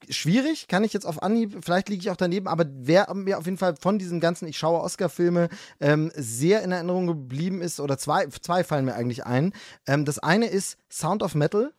schwierig, 0.08 0.68
kann 0.68 0.84
ich 0.84 0.92
jetzt 0.92 1.06
auf 1.06 1.22
Anhieb, 1.22 1.58
vielleicht 1.64 1.88
liege 1.88 2.00
ich 2.00 2.10
auch 2.10 2.16
daneben, 2.16 2.48
aber 2.48 2.64
wer 2.68 3.12
mir 3.14 3.38
auf 3.38 3.46
jeden 3.46 3.58
Fall 3.58 3.74
von 3.80 3.98
diesen 3.98 4.20
ganzen 4.20 4.46
Ich 4.48 4.58
schaue 4.58 4.80
Oscar-Filme 4.80 5.48
ähm, 5.80 6.10
sehr 6.14 6.62
in 6.62 6.72
Erinnerung 6.72 7.06
geblieben 7.06 7.62
ist, 7.62 7.80
oder 7.80 7.98
zwei, 7.98 8.26
zwei 8.26 8.64
fallen 8.64 8.84
mir 8.84 8.94
eigentlich 8.94 9.26
ein. 9.26 9.52
Ähm, 9.86 10.04
das 10.04 10.18
eine 10.18 10.46
ist 10.46 10.78
Sound 10.90 11.22
of 11.22 11.34
Metal 11.34 11.72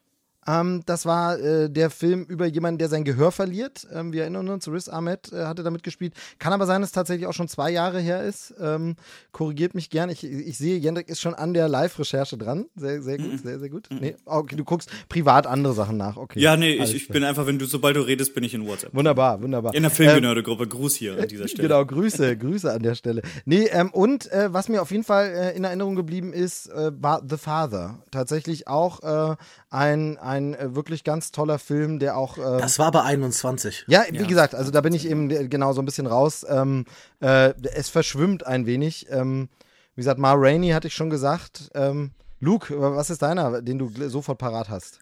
ähm, 0.48 0.82
das 0.86 1.06
war 1.06 1.40
äh, 1.40 1.70
der 1.70 1.90
Film 1.90 2.24
über 2.24 2.46
jemanden, 2.46 2.78
der 2.78 2.90
sein 2.90 3.04
Gehör 3.04 3.32
verliert. 3.32 3.88
Ähm, 3.92 4.14
wir 4.14 4.22
erinnern 4.22 4.50
uns, 4.50 4.68
Riz 4.68 4.90
Ahmed 4.90 5.32
äh, 5.34 5.46
hatte 5.46 5.64
damit 5.64 5.84
gespielt. 5.84 6.14
Kann 6.40 6.54
aber 6.54 6.66
sein, 6.66 6.82
dass 6.82 6.90
es 6.90 6.94
tatsächlich 6.94 7.28
auch 7.28 7.34
schon 7.34 7.48
zwei 7.48 7.72
Jahre 7.72 8.00
her 8.00 8.24
ist. 8.24 8.54
Ähm, 8.60 8.96
korrigiert 9.32 9.74
mich 9.74 9.90
gern. 9.90 10.10
Ich, 10.10 10.24
ich 10.24 10.58
sehe, 10.58 10.78
Jendrik 10.78 11.10
ist 11.10 11.22
schon 11.22 11.34
an 11.34 11.54
der 11.54 11.68
Live-Recherche 11.68 12.38
dran. 12.38 12.66
Sehr, 12.76 13.02
sehr 13.02 13.18
gut, 13.18 13.32
mhm. 13.32 13.38
sehr, 13.38 13.60
sehr 13.60 13.70
gut. 13.70 13.90
Mhm. 13.90 13.98
Nee, 14.00 14.16
okay, 14.26 14.56
du 14.56 14.64
guckst 14.64 14.90
privat 15.10 15.48
andere 15.48 15.74
Sachen 15.74 15.98
nach. 15.98 16.18
Okay. 16.18 16.40
Ja, 16.40 16.58
nee, 16.58 16.74
ich, 16.74 16.94
ich 16.94 17.08
bin 17.08 17.24
einfach, 17.24 17.48
wenn 17.48 17.58
du, 17.58 17.66
sobald 17.66 17.96
du 17.96 18.02
redest, 18.02 18.36
bin 18.36 18.44
ich 18.44 18.54
in 18.54 18.68
WhatsApp. 18.68 18.94
Wunderbar, 18.94 19.42
wunderbar. 19.42 19.74
In 19.74 19.84
der 19.84 19.92
Filmgenörde-Gruppe. 19.92 20.68
Gruß 20.68 20.96
hier 20.96 21.20
an 21.20 21.28
dieser 21.28 21.48
Stelle. 21.48 21.68
Genau, 21.68 21.86
Grüße, 21.86 22.38
Grüße 22.38 22.72
an 22.72 22.84
der 22.84 22.96
Stelle. 22.96 23.22
Nee, 23.46 23.68
ähm, 23.72 23.92
und 23.92 24.32
äh, 24.32 24.54
was 24.54 24.70
mir 24.70 24.82
auf 24.82 24.92
jeden 24.92 25.04
Fall 25.04 25.28
äh, 25.28 25.56
in 25.56 25.64
Erinnerung 25.64 25.96
geblieben 25.96 26.34
ist, 26.34 26.68
äh, 26.70 26.92
war 27.00 27.24
The 27.28 27.38
Father. 27.38 28.00
Tatsächlich 28.12 28.68
auch 28.68 29.32
äh, 29.32 29.36
ein, 29.76 30.18
ein 30.18 30.54
äh, 30.56 30.76
wirklich 30.76 31.04
ganz 31.04 31.32
toller 31.32 31.60
Film, 31.60 32.00
der 32.00 32.18
auch. 32.18 32.38
Äh, 32.38 32.60
das 32.60 32.80
war 32.80 32.92
bei 32.92 33.04
21. 33.04 33.86
Ja, 33.88 34.04
wie 34.10 34.18
ja. 34.18 34.26
gesagt, 34.26 34.56
also 34.56 34.72
da 34.72 34.82
bin 34.82 34.94
ich 34.94 35.08
eben 35.08 35.30
äh, 35.30 35.48
genau 35.48 35.74
so 35.74 35.82
ein 35.82 35.86
bisschen 35.86 36.08
raus. 36.08 36.46
Ähm, 36.50 36.86
äh, 37.20 37.54
es 37.74 37.90
verschwimmt 37.90 38.46
ein 38.46 38.66
wenig. 38.66 39.08
Ähm, 39.10 39.50
wie 39.96 40.02
gesagt, 40.02 40.20
Ma 40.20 40.34
Rainey 40.34 40.70
hatte 40.70 40.88
ich 40.88 40.96
schon 40.96 41.10
gesagt. 41.10 41.70
Ähm, 41.76 42.12
Luke, 42.40 42.74
was 42.78 43.10
ist 43.10 43.22
deiner, 43.22 43.62
den 43.62 43.78
du 43.78 43.92
sofort 44.10 44.38
parat 44.38 44.70
hast? 44.70 45.00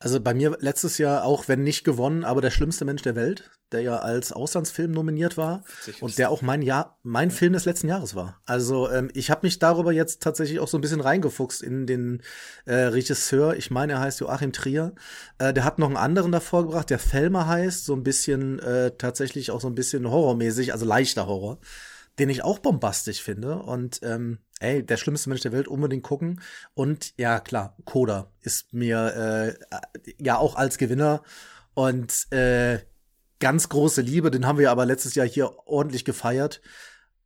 Also 0.00 0.20
bei 0.20 0.32
mir 0.32 0.56
letztes 0.60 0.98
Jahr 0.98 1.24
auch, 1.24 1.48
wenn 1.48 1.64
nicht 1.64 1.82
gewonnen, 1.82 2.24
aber 2.24 2.40
der 2.40 2.52
schlimmste 2.52 2.84
Mensch 2.84 3.02
der 3.02 3.16
Welt, 3.16 3.50
der 3.72 3.82
ja 3.82 3.98
als 3.98 4.32
Auslandsfilm 4.32 4.92
nominiert 4.92 5.36
war 5.36 5.64
und 6.00 6.18
der 6.18 6.30
auch 6.30 6.40
mein 6.40 6.62
Jahr, 6.62 6.98
mein 7.02 7.32
Film 7.32 7.52
des 7.52 7.64
letzten 7.64 7.88
Jahres 7.88 8.14
war. 8.14 8.40
Also 8.46 8.88
ähm, 8.90 9.10
ich 9.14 9.30
habe 9.30 9.44
mich 9.44 9.58
darüber 9.58 9.92
jetzt 9.92 10.22
tatsächlich 10.22 10.60
auch 10.60 10.68
so 10.68 10.78
ein 10.78 10.82
bisschen 10.82 11.00
reingefuchst 11.00 11.62
in 11.62 11.86
den 11.86 12.22
äh, 12.64 12.74
Regisseur. 12.74 13.56
Ich 13.56 13.72
meine, 13.72 13.94
er 13.94 14.00
heißt 14.00 14.20
Joachim 14.20 14.52
Trier. 14.52 14.94
Äh, 15.38 15.52
der 15.52 15.64
hat 15.64 15.80
noch 15.80 15.88
einen 15.88 15.96
anderen 15.96 16.30
davor 16.30 16.62
gebracht, 16.62 16.90
der 16.90 17.00
Felmer 17.00 17.48
heißt, 17.48 17.84
so 17.84 17.94
ein 17.94 18.04
bisschen 18.04 18.60
äh, 18.60 18.92
tatsächlich 18.96 19.50
auch 19.50 19.60
so 19.60 19.66
ein 19.66 19.74
bisschen 19.74 20.08
horrormäßig, 20.08 20.72
also 20.72 20.86
leichter 20.86 21.26
Horror 21.26 21.58
den 22.18 22.30
ich 22.30 22.42
auch 22.44 22.58
bombastisch 22.58 23.22
finde. 23.22 23.62
Und 23.62 24.00
ähm, 24.02 24.38
ey, 24.60 24.84
der 24.84 24.96
schlimmste 24.96 25.28
Mensch 25.28 25.42
der 25.42 25.52
Welt 25.52 25.68
unbedingt 25.68 26.02
gucken. 26.02 26.40
Und 26.74 27.14
ja, 27.16 27.40
klar, 27.40 27.76
Coda 27.84 28.32
ist 28.40 28.72
mir 28.72 29.56
äh, 29.60 30.12
ja 30.18 30.38
auch 30.38 30.56
als 30.56 30.78
Gewinner 30.78 31.22
und 31.74 32.30
äh, 32.32 32.80
ganz 33.40 33.68
große 33.68 34.02
Liebe. 34.02 34.30
Den 34.30 34.46
haben 34.46 34.58
wir 34.58 34.70
aber 34.70 34.86
letztes 34.86 35.14
Jahr 35.14 35.26
hier 35.26 35.52
ordentlich 35.66 36.04
gefeiert. 36.04 36.60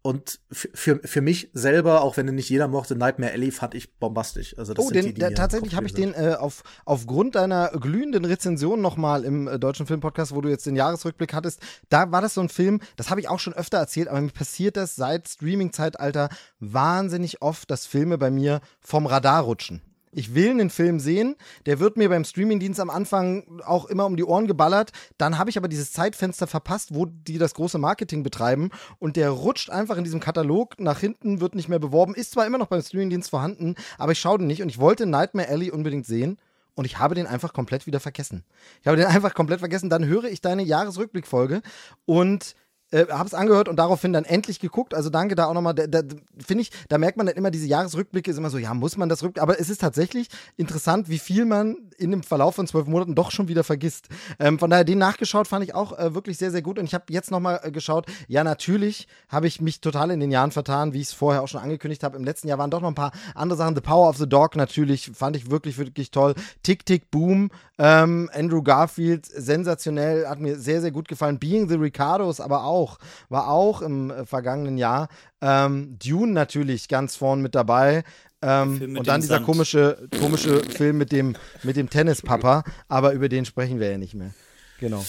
Und 0.04 0.40
für, 0.50 0.98
für 1.04 1.20
mich 1.20 1.50
selber, 1.52 2.02
auch 2.02 2.16
wenn 2.16 2.26
nicht 2.26 2.50
jeder 2.50 2.66
mochte, 2.66 2.96
Nightmare 2.96 3.32
Alley 3.32 3.52
fand 3.52 3.76
ich 3.76 3.94
bombastisch. 3.94 4.58
Also 4.58 4.74
das 4.74 4.84
oh, 4.84 4.90
den, 4.90 5.06
die, 5.06 5.14
die 5.14 5.20
der, 5.20 5.32
tatsächlich 5.32 5.76
habe 5.76 5.86
ich 5.86 5.94
den 5.94 6.12
äh, 6.12 6.34
auf, 6.38 6.64
aufgrund 6.84 7.36
deiner 7.36 7.68
glühenden 7.68 8.24
Rezension 8.24 8.80
nochmal 8.80 9.24
im 9.24 9.46
äh, 9.46 9.60
Deutschen 9.60 9.86
Filmpodcast, 9.86 10.34
wo 10.34 10.40
du 10.40 10.48
jetzt 10.48 10.66
den 10.66 10.74
Jahresrückblick 10.74 11.32
hattest, 11.32 11.60
da 11.88 12.10
war 12.10 12.20
das 12.20 12.34
so 12.34 12.40
ein 12.40 12.48
Film, 12.48 12.80
das 12.96 13.10
habe 13.10 13.20
ich 13.20 13.28
auch 13.28 13.38
schon 13.38 13.52
öfter 13.52 13.78
erzählt, 13.78 14.08
aber 14.08 14.20
mir 14.20 14.30
passiert 14.30 14.76
das 14.76 14.96
seit 14.96 15.28
Streaming-Zeitalter 15.28 16.30
wahnsinnig 16.58 17.40
oft, 17.40 17.70
dass 17.70 17.86
Filme 17.86 18.18
bei 18.18 18.32
mir 18.32 18.60
vom 18.80 19.06
Radar 19.06 19.42
rutschen. 19.42 19.82
Ich 20.14 20.34
will 20.34 20.50
einen 20.50 20.68
Film 20.68 21.00
sehen, 21.00 21.36
der 21.64 21.80
wird 21.80 21.96
mir 21.96 22.10
beim 22.10 22.24
Streamingdienst 22.24 22.80
am 22.80 22.90
Anfang 22.90 23.62
auch 23.64 23.86
immer 23.86 24.04
um 24.04 24.16
die 24.16 24.24
Ohren 24.24 24.46
geballert. 24.46 24.92
Dann 25.16 25.38
habe 25.38 25.48
ich 25.48 25.56
aber 25.56 25.68
dieses 25.68 25.92
Zeitfenster 25.92 26.46
verpasst, 26.46 26.94
wo 26.94 27.06
die 27.06 27.38
das 27.38 27.54
große 27.54 27.78
Marketing 27.78 28.22
betreiben 28.22 28.68
und 28.98 29.16
der 29.16 29.30
rutscht 29.30 29.70
einfach 29.70 29.96
in 29.96 30.04
diesem 30.04 30.20
Katalog 30.20 30.78
nach 30.78 30.98
hinten, 30.98 31.40
wird 31.40 31.54
nicht 31.54 31.70
mehr 31.70 31.78
beworben, 31.78 32.14
ist 32.14 32.32
zwar 32.32 32.46
immer 32.46 32.58
noch 32.58 32.66
beim 32.66 32.82
Streamingdienst 32.82 33.30
vorhanden, 33.30 33.74
aber 33.96 34.12
ich 34.12 34.20
schaue 34.20 34.36
den 34.36 34.48
nicht 34.48 34.62
und 34.62 34.68
ich 34.68 34.78
wollte 34.78 35.06
Nightmare 35.06 35.48
Alley 35.48 35.70
unbedingt 35.70 36.04
sehen 36.04 36.38
und 36.74 36.84
ich 36.84 36.98
habe 36.98 37.14
den 37.14 37.26
einfach 37.26 37.54
komplett 37.54 37.86
wieder 37.86 38.00
vergessen. 38.00 38.44
Ich 38.82 38.86
habe 38.86 38.98
den 38.98 39.06
einfach 39.06 39.32
komplett 39.32 39.60
vergessen. 39.60 39.88
Dann 39.88 40.04
höre 40.04 40.24
ich 40.24 40.42
deine 40.42 40.62
Jahresrückblickfolge 40.62 41.62
und 42.04 42.54
äh, 42.92 43.06
habe 43.10 43.26
es 43.26 43.34
angehört 43.34 43.68
und 43.68 43.76
daraufhin 43.76 44.12
dann 44.12 44.24
endlich 44.24 44.60
geguckt. 44.60 44.94
Also 44.94 45.10
danke 45.10 45.34
da 45.34 45.46
auch 45.46 45.54
nochmal. 45.54 45.74
Da, 45.74 45.86
da 45.86 46.02
finde 46.38 46.62
ich, 46.62 46.70
da 46.88 46.98
merkt 46.98 47.16
man 47.16 47.26
dann 47.26 47.36
immer 47.36 47.50
diese 47.50 47.66
Jahresrückblicke, 47.66 48.30
ist 48.30 48.36
immer 48.36 48.50
so, 48.50 48.58
ja, 48.58 48.72
muss 48.74 48.96
man 48.96 49.08
das 49.08 49.22
rück. 49.22 49.40
Aber 49.40 49.58
es 49.58 49.70
ist 49.70 49.80
tatsächlich 49.80 50.28
interessant, 50.56 51.08
wie 51.08 51.18
viel 51.18 51.44
man 51.44 51.76
in 51.98 52.10
dem 52.10 52.22
Verlauf 52.22 52.54
von 52.56 52.66
zwölf 52.66 52.86
Monaten 52.86 53.14
doch 53.14 53.30
schon 53.30 53.48
wieder 53.48 53.64
vergisst. 53.64 54.08
Ähm, 54.38 54.58
von 54.58 54.70
daher, 54.70 54.84
den 54.84 54.98
nachgeschaut 54.98 55.48
fand 55.48 55.64
ich 55.64 55.74
auch 55.74 55.98
äh, 55.98 56.14
wirklich 56.14 56.38
sehr, 56.38 56.50
sehr 56.50 56.62
gut. 56.62 56.78
Und 56.78 56.84
ich 56.84 56.94
habe 56.94 57.04
jetzt 57.08 57.30
nochmal 57.30 57.60
äh, 57.62 57.70
geschaut, 57.70 58.06
ja, 58.28 58.44
natürlich 58.44 59.08
habe 59.28 59.46
ich 59.46 59.60
mich 59.60 59.80
total 59.80 60.10
in 60.10 60.20
den 60.20 60.30
Jahren 60.30 60.50
vertan, 60.50 60.92
wie 60.92 61.00
ich 61.00 61.08
es 61.08 61.12
vorher 61.12 61.42
auch 61.42 61.48
schon 61.48 61.60
angekündigt 61.60 62.02
habe. 62.02 62.16
Im 62.16 62.24
letzten 62.24 62.48
Jahr 62.48 62.58
waren 62.58 62.70
doch 62.70 62.80
noch 62.80 62.88
ein 62.88 62.94
paar 62.94 63.12
andere 63.34 63.56
Sachen. 63.56 63.74
The 63.74 63.80
Power 63.80 64.08
of 64.08 64.18
the 64.18 64.28
Dog 64.28 64.56
natürlich, 64.56 65.10
fand 65.14 65.36
ich 65.36 65.50
wirklich, 65.50 65.78
wirklich 65.78 66.10
toll. 66.10 66.34
Tick, 66.62 66.84
Tick, 66.84 67.10
Boom, 67.10 67.50
ähm, 67.78 68.30
Andrew 68.34 68.62
Garfield, 68.62 69.26
sensationell, 69.26 70.28
hat 70.28 70.40
mir 70.40 70.58
sehr, 70.58 70.80
sehr 70.80 70.90
gut 70.90 71.08
gefallen. 71.08 71.38
Being 71.38 71.68
the 71.68 71.76
Ricardos 71.76 72.40
aber 72.40 72.64
auch 72.64 72.81
auch, 72.82 72.98
war 73.28 73.48
auch 73.48 73.82
im 73.82 74.10
äh, 74.10 74.26
vergangenen 74.26 74.78
Jahr. 74.78 75.08
Ähm, 75.40 75.98
Dune 75.98 76.32
natürlich 76.32 76.88
ganz 76.88 77.16
vorn 77.16 77.42
mit 77.42 77.54
dabei. 77.54 78.04
Ähm, 78.42 78.96
und 78.98 79.06
dann 79.06 79.20
dieser 79.20 79.36
Sand. 79.36 79.46
komische, 79.46 80.08
komische 80.18 80.62
Film 80.64 80.98
mit 80.98 81.12
dem, 81.12 81.36
mit 81.62 81.76
dem 81.76 81.88
Tennispapa, 81.88 82.64
aber 82.88 83.12
über 83.12 83.28
den 83.28 83.44
sprechen 83.44 83.78
wir 83.78 83.90
ja 83.90 83.98
nicht 83.98 84.14
mehr. 84.14 84.34
Genau. 84.80 85.04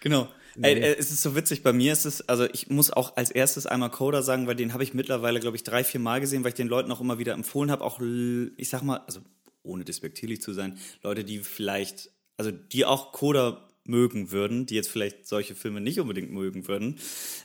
Genau. 0.00 0.28
Ey, 0.60 0.74
äh, 0.74 0.96
es 0.98 1.10
ist 1.10 1.22
so 1.22 1.36
witzig, 1.36 1.62
bei 1.62 1.72
mir 1.72 1.92
ist 1.92 2.06
es, 2.06 2.28
also 2.28 2.46
ich 2.52 2.68
muss 2.68 2.90
auch 2.90 3.16
als 3.16 3.30
erstes 3.30 3.66
einmal 3.66 3.90
Coda 3.90 4.22
sagen, 4.22 4.46
weil 4.46 4.56
den 4.56 4.72
habe 4.72 4.82
ich 4.82 4.94
mittlerweile, 4.94 5.38
glaube 5.38 5.56
ich, 5.56 5.62
drei, 5.62 5.84
vier 5.84 6.00
Mal 6.00 6.20
gesehen, 6.20 6.42
weil 6.42 6.50
ich 6.50 6.56
den 6.56 6.68
Leuten 6.68 6.90
auch 6.90 7.00
immer 7.00 7.18
wieder 7.18 7.34
empfohlen 7.34 7.70
habe. 7.70 7.84
Auch, 7.84 8.00
ich 8.00 8.68
sag 8.68 8.82
mal, 8.82 9.02
also 9.06 9.20
ohne 9.62 9.84
despektierlich 9.84 10.40
zu 10.40 10.52
sein, 10.52 10.78
Leute, 11.02 11.24
die 11.24 11.40
vielleicht, 11.40 12.10
also 12.38 12.50
die 12.50 12.84
auch 12.84 13.12
Coda 13.12 13.67
mögen 13.88 14.30
würden, 14.30 14.66
die 14.66 14.74
jetzt 14.74 14.90
vielleicht 14.90 15.26
solche 15.26 15.54
Filme 15.54 15.80
nicht 15.80 16.00
unbedingt 16.00 16.30
mögen 16.30 16.68
würden. 16.68 16.98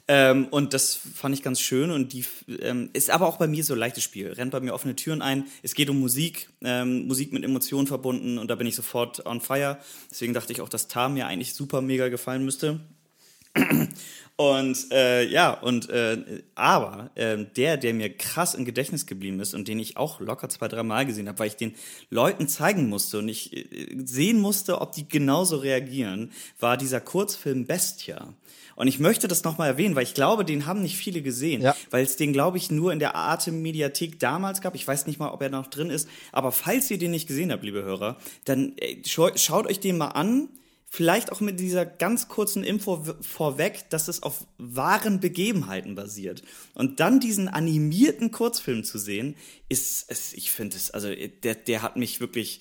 Ähm, 0.08 0.48
und 0.52 0.74
das 0.74 0.96
fand 0.96 1.36
ich 1.36 1.42
ganz 1.42 1.60
schön 1.60 1.92
und 1.92 2.14
die 2.14 2.26
ähm, 2.62 2.90
ist 2.94 3.10
aber 3.10 3.28
auch 3.28 3.38
bei 3.38 3.48
mir 3.48 3.64
so 3.64 3.74
ein 3.74 3.80
leichtes 3.80 4.04
Spiel. 4.04 4.32
Rennt 4.32 4.52
bei 4.52 4.60
mir 4.60 4.74
offene 4.74 4.96
Türen 4.96 5.22
ein. 5.22 5.46
Es 5.62 5.74
geht 5.74 5.90
um 5.90 6.00
Musik, 6.00 6.50
ähm, 6.62 7.08
Musik 7.08 7.34
mit 7.34 7.44
Emotionen 7.44 7.88
verbunden 7.88 8.38
und 8.38 8.50
da 8.50 8.56
bin 8.56 8.68
ich 8.68 8.76
sofort 8.76 9.26
on 9.26 9.42
fire. 9.42 9.80
Deswegen 10.12 10.34
dachte 10.34 10.54
ich 10.54 10.62
auch, 10.62 10.70
dass 10.70 10.88
Tar 10.88 11.10
mir 11.10 11.28
eigentlich 11.28 11.54
super 11.54 11.82
mega 11.82 12.10
gefallen 12.10 12.46
müsste. 12.46 12.80
Und 14.36 14.92
äh, 14.92 15.28
ja, 15.28 15.52
und 15.52 15.89
äh, 15.89 16.42
aber 16.56 17.12
äh, 17.13 17.46
der, 17.56 17.78
der 17.78 17.94
mir 17.94 18.12
krass 18.12 18.56
im 18.56 18.66
Gedächtnis 18.66 19.06
geblieben 19.06 19.39
ist 19.39 19.54
und 19.54 19.68
den 19.68 19.78
ich 19.78 19.96
auch 19.96 20.20
locker 20.20 20.50
zwei, 20.50 20.68
drei 20.68 20.82
Mal 20.82 21.06
gesehen 21.06 21.28
habe, 21.28 21.38
weil 21.38 21.48
ich 21.48 21.56
den 21.56 21.76
Leuten 22.10 22.48
zeigen 22.48 22.89
musste 22.89 23.20
und 23.20 23.30
ich 23.30 23.56
äh, 23.56 23.96
sehen 24.04 24.39
musste, 24.39 24.82
ob 24.82 24.94
die 24.94 25.08
genauso 25.08 25.58
reagieren, 25.58 26.32
war 26.60 26.78
dieser 26.78 27.00
Kurzfilm 27.00 27.68
Bestia. 27.68 28.34
Und 28.76 28.88
ich 28.88 29.00
möchte 29.00 29.28
das 29.28 29.44
nochmal 29.44 29.70
erwähnen, 29.70 29.96
weil 29.96 30.04
ich 30.04 30.16
glaube, 30.16 30.46
den 30.46 30.66
haben 30.66 30.82
nicht 30.82 30.98
viele 30.98 31.22
gesehen. 31.22 31.62
Ja. 31.62 31.76
Weil 31.92 32.04
es 32.04 32.16
den, 32.16 32.34
glaube 32.34 32.58
ich, 32.58 32.72
nur 32.72 32.92
in 32.92 32.98
der 32.98 33.16
Arte-Mediathek 33.16 34.20
damals 34.20 34.62
gab. 34.62 34.74
Ich 34.74 34.88
weiß 34.88 35.06
nicht 35.06 35.20
mal, 35.20 35.30
ob 35.30 35.44
er 35.44 35.50
noch 35.50 35.68
drin 35.68 35.92
ist. 35.92 36.10
Aber 36.32 36.52
falls 36.52 36.89
ihr 36.89 36.98
den 36.98 37.12
nicht 37.12 37.28
gesehen 37.28 37.52
habt, 37.52 37.63
liebe 37.63 37.84
Hörer, 37.84 38.18
dann 38.46 38.74
äh, 38.78 38.98
schaut 39.06 39.68
euch 39.68 39.80
den 39.80 40.00
mal 40.00 40.08
an 40.08 40.50
Vielleicht 40.96 41.32
auch 41.32 41.40
mit 41.40 41.60
dieser 41.60 41.88
ganz 41.88 42.28
kurzen 42.28 42.64
Info 42.64 43.04
vorweg, 43.22 43.90
dass 43.90 44.08
es 44.08 44.22
auf 44.22 44.46
wahren 44.60 45.20
Begebenheiten 45.20 45.96
basiert. 45.96 46.44
Und 46.76 47.00
dann 47.00 47.20
diesen 47.20 47.48
animierten 47.48 48.30
Kurzfilm 48.30 48.84
zu 48.84 49.00
sehen, 49.00 49.36
ist, 49.70 50.12
ist 50.12 50.36
ich 50.36 50.52
finde 50.52 50.78
es, 50.78 50.92
also 50.92 51.12
der, 51.12 51.56
der 51.56 51.82
hat 51.82 51.96
mich 51.96 52.20
wirklich, 52.20 52.60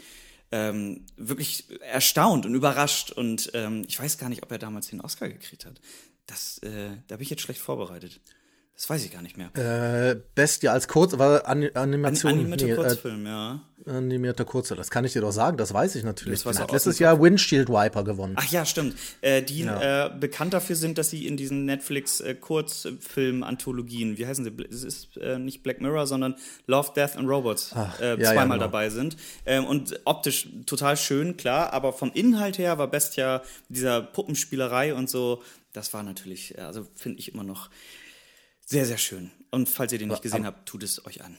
ähm, 0.51 1.05
wirklich 1.19 1.67
erstaunt 1.83 2.47
und 2.47 2.55
überrascht. 2.55 3.11
Und 3.11 3.51
ähm, 3.53 3.85
ich 3.87 4.01
weiß 4.01 4.17
gar 4.17 4.31
nicht, 4.31 4.43
ob 4.43 4.51
er 4.51 4.57
damals 4.57 4.87
den 4.87 5.03
Oscar 5.03 5.29
gekriegt 5.29 5.67
hat. 5.67 5.83
Das, 6.25 6.57
äh, 6.63 6.89
da 7.09 7.17
bin 7.17 7.25
ich 7.25 7.31
jetzt 7.31 7.43
schlecht 7.43 7.61
vorbereitet. 7.61 8.19
Das 8.83 8.91
weiß 8.91 9.05
ich 9.05 9.13
gar 9.13 9.23
nicht 9.23 9.37
mehr. 9.37 9.55
Äh, 9.55 10.17
Bestia 10.35 10.73
als 10.73 10.89
Kurz, 10.89 11.17
war 11.17 11.47
An 11.47 11.71
Animation. 11.75 12.33
Animierte 12.33 12.65
nee, 12.65 12.75
Kurzfilm, 12.75 13.27
äh, 13.27 13.29
ja. 13.29 13.61
Animierter 13.87 14.45
Kurzfilm, 14.45 14.79
das 14.79 14.91
kann 14.91 15.05
ich 15.05 15.13
dir 15.13 15.21
doch 15.21 15.31
sagen, 15.31 15.57
das 15.57 15.73
weiß 15.73 15.95
ich 15.95 16.03
natürlich. 16.03 16.43
Das 16.43 16.59
hat 16.59 16.73
letztes 16.73 16.99
Jahr 16.99 17.23
Windshield 17.23 17.69
Wiper 17.69 18.03
gewonnen. 18.03 18.35
Ach 18.37 18.51
ja, 18.51 18.67
stimmt. 18.67 18.97
Äh, 19.21 19.43
die 19.43 19.61
ja. 19.61 20.07
äh, 20.07 20.11
bekannt 20.19 20.53
dafür 20.53 20.75
sind, 20.75 20.99
dass 20.99 21.11
sie 21.11 21.29
in 21.29 21.37
diesen 21.37 21.65
Netflix-Kurzfilm-Anthologien, 21.65 24.19
wie 24.19 24.27
heißen 24.27 24.45
sie? 24.45 24.51
Es 24.69 24.83
ist 24.83 25.17
äh, 25.17 25.39
nicht 25.39 25.63
Black 25.63 25.81
Mirror, 25.81 26.09
sondern 26.09 26.35
Love, 26.67 26.91
Death 26.97 27.17
and 27.17 27.29
Robots 27.29 27.71
Ach, 27.77 28.01
äh, 28.01 28.21
ja, 28.21 28.33
zweimal 28.33 28.49
ja, 28.49 28.55
genau. 28.55 28.65
dabei 28.65 28.91
sind. 28.91 29.17
Ähm, 29.47 29.65
und 29.65 30.01
optisch 30.07 30.49
total 30.67 30.97
schön, 30.97 31.37
klar, 31.37 31.73
aber 31.73 31.93
vom 31.93 32.11
Inhalt 32.15 32.59
her 32.59 32.79
war 32.79 32.89
Bestia 32.89 33.43
dieser 33.69 34.03
Puppenspielerei 34.03 34.93
und 34.93 35.09
so, 35.09 35.41
das 35.73 35.95
war 35.95 36.03
natürlich, 36.03 36.59
also 36.59 36.85
finde 36.97 37.21
ich 37.21 37.33
immer 37.33 37.45
noch 37.45 37.71
sehr, 38.67 38.87
sehr 38.87 38.99
schön. 38.99 39.31
Und 39.51 39.69
falls 39.69 39.93
ihr 39.93 39.99
den 39.99 40.09
nicht 40.09 40.23
gesehen 40.23 40.47
habt, 40.47 40.67
tut 40.67 40.83
es 40.83 41.05
euch 41.05 41.23
an. 41.23 41.37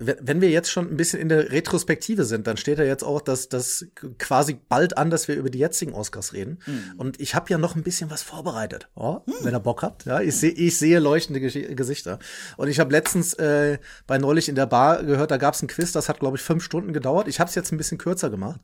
Wenn 0.00 0.40
wir 0.40 0.50
jetzt 0.50 0.72
schon 0.72 0.88
ein 0.88 0.96
bisschen 0.96 1.20
in 1.20 1.28
der 1.28 1.52
Retrospektive 1.52 2.24
sind, 2.24 2.48
dann 2.48 2.56
steht 2.56 2.80
da 2.80 2.82
jetzt 2.82 3.04
auch, 3.04 3.20
dass 3.20 3.48
das 3.48 3.86
quasi 4.18 4.58
bald 4.68 4.98
an, 4.98 5.08
dass 5.08 5.28
wir 5.28 5.36
über 5.36 5.50
die 5.50 5.60
jetzigen 5.60 5.94
Oscars 5.94 6.32
reden. 6.32 6.58
Mhm. 6.66 6.94
Und 6.96 7.20
ich 7.20 7.36
habe 7.36 7.48
ja 7.48 7.58
noch 7.58 7.76
ein 7.76 7.84
bisschen 7.84 8.10
was 8.10 8.24
vorbereitet, 8.24 8.88
oh, 8.96 9.20
mhm. 9.24 9.34
wenn 9.42 9.54
ihr 9.54 9.60
Bock 9.60 9.82
habt. 9.82 10.04
Ja, 10.04 10.20
ich 10.20 10.34
sehe 10.34 10.50
ich 10.50 10.76
sehe 10.76 10.98
leuchtende 10.98 11.40
Gesichter. 11.40 12.18
Und 12.56 12.66
ich 12.66 12.80
habe 12.80 12.90
letztens 12.90 13.34
äh, 13.34 13.78
bei 14.08 14.18
neulich 14.18 14.48
in 14.48 14.56
der 14.56 14.66
Bar 14.66 15.04
gehört, 15.04 15.30
da 15.30 15.36
gab 15.36 15.54
es 15.54 15.62
ein 15.62 15.68
Quiz, 15.68 15.92
das 15.92 16.08
hat 16.08 16.18
glaube 16.18 16.38
ich 16.38 16.42
fünf 16.42 16.64
Stunden 16.64 16.92
gedauert. 16.92 17.28
Ich 17.28 17.38
habe 17.38 17.48
es 17.48 17.54
jetzt 17.54 17.70
ein 17.70 17.78
bisschen 17.78 17.98
kürzer 17.98 18.30
gemacht. 18.30 18.60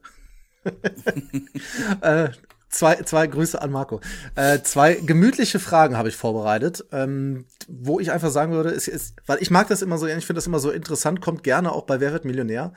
äh, 2.01 2.31
zwei, 2.74 2.96
zwei 2.96 3.26
Grüße 3.26 3.60
an 3.60 3.70
Marco. 3.70 4.00
Äh, 4.34 4.60
zwei 4.62 4.94
gemütliche 4.94 5.58
Fragen 5.58 5.96
habe 5.96 6.08
ich 6.08 6.16
vorbereitet, 6.16 6.84
ähm, 6.92 7.46
wo 7.68 8.00
ich 8.00 8.10
einfach 8.10 8.30
sagen 8.30 8.52
würde, 8.52 8.70
ist, 8.70 8.88
ist, 8.88 9.16
weil 9.26 9.38
ich 9.40 9.50
mag 9.50 9.68
das 9.68 9.82
immer 9.82 9.98
so, 9.98 10.06
ich 10.06 10.26
finde 10.26 10.34
das 10.34 10.46
immer 10.46 10.58
so 10.58 10.70
interessant, 10.70 11.20
kommt 11.20 11.44
gerne 11.44 11.72
auch 11.72 11.84
bei 11.84 12.00
Wer 12.00 12.12
wird 12.12 12.24
Millionär. 12.24 12.72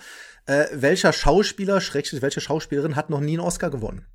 Äh, 0.45 0.67
welcher 0.71 1.12
Schauspieler, 1.12 1.81
schrägstrich, 1.81 2.21
welche 2.21 2.39
Schauspielerin 2.39 2.95
hat 2.95 3.10
noch 3.10 3.19
nie 3.19 3.33
einen 3.33 3.41
Oscar 3.41 3.69
gewonnen? 3.69 4.05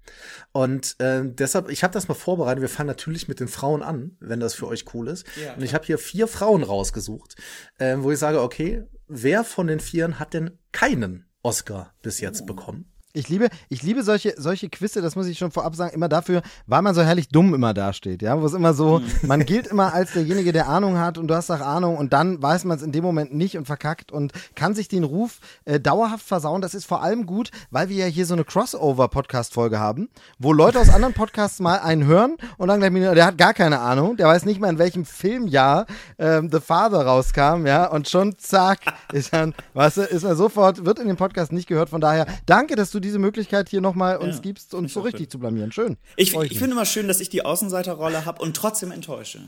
Und 0.52 0.98
äh, 0.98 1.22
deshalb, 1.24 1.68
ich 1.68 1.82
habe 1.84 1.92
das 1.92 2.08
mal 2.08 2.14
vorbereitet. 2.14 2.62
Wir 2.62 2.70
fangen 2.70 2.86
natürlich 2.86 3.28
mit 3.28 3.38
den 3.38 3.48
Frauen 3.48 3.82
an, 3.82 4.16
wenn 4.18 4.40
das 4.40 4.54
für 4.54 4.66
euch 4.66 4.86
cool 4.94 5.08
ist. 5.08 5.26
Ja, 5.42 5.54
Und 5.54 5.62
ich 5.62 5.74
habe 5.74 5.84
hier 5.84 5.98
vier 5.98 6.28
Frauen 6.28 6.62
rausgesucht, 6.62 7.36
äh, 7.78 7.96
wo 7.98 8.10
ich 8.10 8.18
sage, 8.18 8.40
okay, 8.40 8.84
wer 9.08 9.44
von 9.44 9.66
den 9.66 9.80
Vieren 9.80 10.18
hat 10.18 10.32
denn 10.32 10.58
keinen 10.72 11.26
Oscar 11.42 11.92
bis 12.02 12.20
jetzt 12.20 12.42
oh. 12.42 12.46
bekommen? 12.46 12.91
Ich 13.14 13.28
liebe, 13.28 13.50
ich 13.68 13.82
liebe 13.82 14.02
solche, 14.02 14.32
solche 14.38 14.70
Quizze, 14.70 15.02
das 15.02 15.16
muss 15.16 15.26
ich 15.26 15.36
schon 15.36 15.50
vorab 15.50 15.76
sagen, 15.76 15.92
immer 15.94 16.08
dafür, 16.08 16.40
weil 16.66 16.80
man 16.80 16.94
so 16.94 17.02
herrlich 17.02 17.28
dumm 17.28 17.52
immer 17.52 17.74
dasteht, 17.74 18.22
ja, 18.22 18.40
wo 18.40 18.46
es 18.46 18.54
immer 18.54 18.72
so, 18.72 19.00
mhm. 19.00 19.28
man 19.28 19.44
gilt 19.44 19.66
immer 19.66 19.92
als 19.92 20.14
derjenige, 20.14 20.50
der 20.50 20.66
Ahnung 20.66 20.96
hat 20.96 21.18
und 21.18 21.28
du 21.28 21.34
hast 21.34 21.50
auch 21.50 21.60
Ahnung 21.60 21.98
und 21.98 22.14
dann 22.14 22.42
weiß 22.42 22.64
man 22.64 22.78
es 22.78 22.82
in 22.82 22.90
dem 22.90 23.04
Moment 23.04 23.34
nicht 23.34 23.58
und 23.58 23.66
verkackt 23.66 24.12
und 24.12 24.32
kann 24.54 24.74
sich 24.74 24.88
den 24.88 25.04
Ruf 25.04 25.40
äh, 25.66 25.78
dauerhaft 25.78 26.26
versauen. 26.26 26.62
Das 26.62 26.72
ist 26.72 26.86
vor 26.86 27.02
allem 27.02 27.26
gut, 27.26 27.50
weil 27.70 27.90
wir 27.90 27.96
ja 27.96 28.06
hier 28.06 28.24
so 28.24 28.32
eine 28.32 28.44
Crossover-Podcast-Folge 28.44 29.78
haben, 29.78 30.08
wo 30.38 30.54
Leute 30.54 30.80
aus 30.80 30.88
anderen 30.88 31.12
Podcasts 31.12 31.60
mal 31.60 31.80
einen 31.80 32.06
hören 32.06 32.38
und 32.56 32.68
dann 32.68 32.80
gleich, 32.80 32.92
der 32.94 33.26
hat 33.26 33.36
gar 33.36 33.52
keine 33.52 33.80
Ahnung, 33.80 34.16
der 34.16 34.28
weiß 34.28 34.46
nicht 34.46 34.58
mal 34.58 34.70
in 34.70 34.78
welchem 34.78 35.04
Filmjahr 35.04 35.84
ähm, 36.18 36.48
The 36.50 36.60
Father 36.60 37.04
rauskam, 37.04 37.66
ja, 37.66 37.90
und 37.90 38.08
schon 38.08 38.38
zack, 38.38 38.78
ist 39.12 39.34
dann, 39.34 39.52
weißt 39.74 39.98
du, 39.98 40.00
ist 40.00 40.22
er 40.24 40.34
sofort, 40.34 40.86
wird 40.86 40.98
in 40.98 41.08
dem 41.08 41.18
Podcast 41.18 41.52
nicht 41.52 41.68
gehört. 41.68 41.90
Von 41.90 42.00
daher, 42.00 42.24
danke, 42.46 42.74
dass 42.74 42.90
du 42.90 43.01
diese 43.02 43.18
Möglichkeit 43.18 43.68
hier 43.68 43.80
nochmal 43.80 44.16
uns 44.16 44.36
ja, 44.36 44.42
gibst, 44.42 44.74
uns 44.74 44.94
so 44.94 45.00
richtig 45.00 45.24
schön. 45.24 45.30
zu 45.30 45.38
blamieren. 45.38 45.72
Schön. 45.72 45.98
Ich, 46.16 46.34
ich 46.34 46.58
finde 46.58 46.72
immer 46.72 46.86
schön, 46.86 47.08
dass 47.08 47.20
ich 47.20 47.28
die 47.28 47.44
Außenseiterrolle 47.44 48.24
habe 48.24 48.42
und 48.42 48.56
trotzdem 48.56 48.90
enttäusche. 48.90 49.40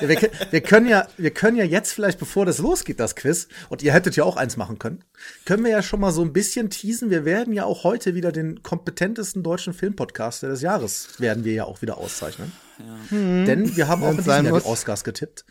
ja, 0.00 0.08
wir, 0.08 0.30
wir, 0.50 0.60
können 0.60 0.86
ja, 0.86 1.06
wir 1.16 1.30
können 1.30 1.56
ja 1.56 1.64
jetzt 1.64 1.92
vielleicht, 1.92 2.18
bevor 2.18 2.44
das 2.44 2.58
losgeht, 2.58 3.00
das 3.00 3.16
Quiz, 3.16 3.48
und 3.70 3.82
ihr 3.82 3.92
hättet 3.92 4.16
ja 4.16 4.24
auch 4.24 4.36
eins 4.36 4.58
machen 4.58 4.78
können, 4.78 5.02
können 5.46 5.64
wir 5.64 5.70
ja 5.70 5.82
schon 5.82 6.00
mal 6.00 6.12
so 6.12 6.22
ein 6.22 6.34
bisschen 6.34 6.68
teasen. 6.68 7.08
Wir 7.08 7.24
werden 7.24 7.54
ja 7.54 7.64
auch 7.64 7.84
heute 7.84 8.14
wieder 8.14 8.32
den 8.32 8.62
kompetentesten 8.62 9.42
deutschen 9.42 9.72
Filmpodcaster 9.72 10.48
des 10.48 10.60
Jahres, 10.60 11.18
werden 11.18 11.44
wir 11.44 11.54
ja 11.54 11.64
auch 11.64 11.80
wieder 11.80 11.96
auszeichnen. 11.96 12.52
Ja. 12.78 13.16
Hm. 13.16 13.46
Denn 13.46 13.76
wir 13.76 13.88
haben 13.88 14.02
auch 14.02 14.10
in 14.10 14.16
diesem 14.18 14.46
Jahr 14.46 14.60
die 14.60 14.66
Oscars 14.66 15.04
getippt. 15.04 15.44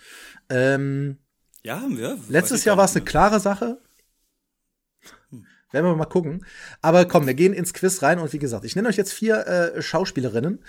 Ähm, 0.49 1.17
ja, 1.63 1.81
haben 1.81 1.97
wir. 1.97 2.17
Letztes 2.29 2.63
Jahr 2.63 2.77
war 2.77 2.85
es 2.85 2.95
eine 2.95 3.05
klare 3.05 3.39
Sache. 3.39 3.79
Werden 5.71 5.85
wir 5.85 5.95
mal 5.95 6.05
gucken. 6.05 6.45
Aber 6.81 7.05
komm, 7.05 7.27
wir 7.27 7.35
gehen 7.35 7.53
ins 7.53 7.73
Quiz 7.73 8.01
rein 8.01 8.19
und 8.19 8.33
wie 8.33 8.39
gesagt, 8.39 8.65
ich 8.65 8.75
nenne 8.75 8.87
euch 8.87 8.97
jetzt 8.97 9.13
vier 9.13 9.45
äh, 9.45 9.81
Schauspielerinnen. 9.81 10.63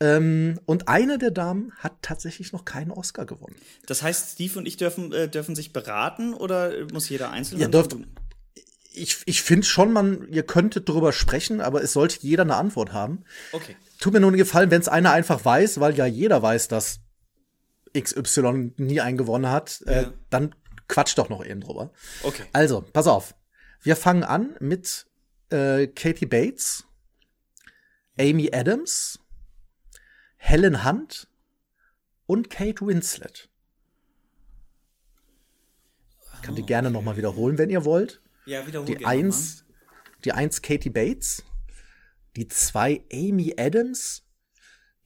Ähm, 0.00 0.58
und 0.66 0.88
eine 0.88 1.18
der 1.18 1.30
Damen 1.30 1.72
hat 1.78 1.92
tatsächlich 2.02 2.52
noch 2.52 2.64
keinen 2.64 2.90
Oscar 2.90 3.26
gewonnen. 3.26 3.54
Das 3.86 4.02
heißt, 4.02 4.32
Steve 4.32 4.58
und 4.58 4.66
ich 4.66 4.76
dürfen, 4.76 5.12
äh, 5.12 5.28
dürfen 5.28 5.54
sich 5.54 5.72
beraten 5.72 6.34
oder 6.34 6.72
muss 6.92 7.08
jeder 7.08 7.30
einzeln? 7.30 7.60
Ihr 7.60 7.68
dürft. 7.68 7.96
Ich, 8.92 9.18
ich 9.26 9.42
finde 9.42 9.66
schon, 9.66 9.92
man, 9.92 10.26
ihr 10.30 10.42
könntet 10.42 10.88
drüber 10.88 11.12
sprechen, 11.12 11.60
aber 11.60 11.80
es 11.82 11.92
sollte 11.92 12.18
jeder 12.20 12.42
eine 12.42 12.56
Antwort 12.56 12.92
haben. 12.92 13.24
Okay. 13.52 13.76
Tut 14.00 14.12
mir 14.12 14.20
nur 14.20 14.30
einen 14.30 14.38
Gefallen, 14.38 14.72
wenn 14.72 14.80
es 14.80 14.88
einer 14.88 15.12
einfach 15.12 15.44
weiß, 15.44 15.78
weil 15.78 15.94
ja 15.96 16.06
jeder 16.06 16.42
weiß, 16.42 16.66
dass 16.66 16.98
XY 17.96 18.72
nie 18.78 19.00
einen 19.00 19.16
gewonnen 19.16 19.48
hat, 19.48 19.82
äh, 19.86 19.92
ja. 19.92 20.00
äh, 20.02 20.12
dann 20.28 20.56
quatscht 20.88 21.18
doch 21.18 21.28
noch 21.28 21.44
eben 21.44 21.60
drüber. 21.60 21.92
Okay. 22.24 22.42
Also, 22.52 22.84
pass 22.92 23.06
auf. 23.06 23.34
Wir 23.82 23.96
fangen 23.96 24.24
an 24.24 24.56
mit 24.60 25.06
äh, 25.50 25.86
Katie 25.86 26.26
Bates, 26.26 26.84
Amy 28.18 28.50
Adams, 28.52 29.18
Helen 30.36 30.84
Hunt 30.84 31.28
und 32.26 32.50
Kate 32.50 32.86
Winslet. 32.86 33.48
Ich 36.34 36.42
kann 36.42 36.54
die 36.54 36.64
gerne 36.64 36.88
okay. 36.88 36.94
noch 36.94 37.02
mal 37.02 37.16
wiederholen, 37.16 37.58
wenn 37.58 37.70
ihr 37.70 37.84
wollt. 37.84 38.22
Ja, 38.44 38.66
wiederholen. 38.66 38.98
Die 38.98 39.04
eins, 39.04 39.64
die 40.24 40.32
eins 40.32 40.60
Katie 40.62 40.90
Bates, 40.90 41.42
die 42.36 42.48
zwei 42.48 43.04
Amy 43.12 43.54
Adams, 43.58 44.26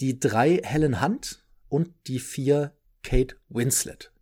die 0.00 0.18
drei 0.18 0.60
Helen 0.64 1.00
Hunt 1.00 1.44
und 1.68 1.92
die 2.06 2.18
vier 2.18 2.76
Kate 3.02 3.36
Winslet. 3.48 4.13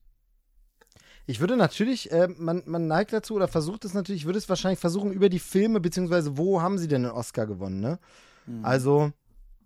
Ich 1.27 1.41
würde 1.41 1.57
natürlich, 1.57 2.11
äh, 2.11 2.29
man, 2.37 2.63
man 2.67 2.87
neigt 2.87 3.13
dazu 3.13 3.35
oder 3.35 3.49
versucht 3.49 3.85
es 3.85 3.95
natürlich, 3.95 4.23
ich 4.23 4.27
würde 4.27 4.39
es 4.39 4.49
wahrscheinlich 4.49 4.81
versuchen 4.81 5.13
über 5.13 5.29
die 5.29 5.39
Filme, 5.39 5.81
beziehungsweise 5.81 6.37
wo 6.37 6.61
haben 6.61 6.79
sie 6.79 6.89
denn 6.89 7.05
den 7.05 7.13
Oscar 7.13 7.47
gewonnen, 7.47 7.81
ne? 7.81 7.99
Mhm. 8.47 8.65
Also, 8.65 9.13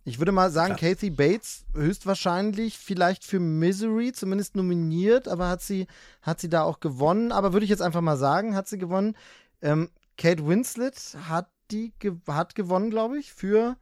ich 0.04 0.18
würde 0.18 0.32
mal 0.32 0.50
sagen, 0.50 0.76
Klar. 0.76 0.92
Kathy 0.92 1.10
Bates 1.10 1.64
höchstwahrscheinlich 1.74 2.78
vielleicht 2.78 3.24
für 3.24 3.40
Misery 3.40 4.12
zumindest 4.12 4.54
nominiert, 4.54 5.28
aber 5.28 5.48
hat 5.48 5.62
sie, 5.62 5.86
hat 6.22 6.40
sie 6.40 6.48
da 6.48 6.62
auch 6.62 6.78
gewonnen. 6.80 7.32
Aber 7.32 7.52
würde 7.52 7.64
ich 7.64 7.70
jetzt 7.70 7.82
einfach 7.82 8.02
mal 8.02 8.16
sagen, 8.16 8.54
hat 8.54 8.68
sie 8.68 8.78
gewonnen. 8.78 9.16
Ähm, 9.62 9.90
Kate 10.16 10.46
Winslet 10.46 11.16
hat 11.28 11.50
die 11.72 11.92
hat 12.28 12.54
gewonnen, 12.54 12.90
glaube 12.90 13.18
ich, 13.18 13.32
für 13.32 13.76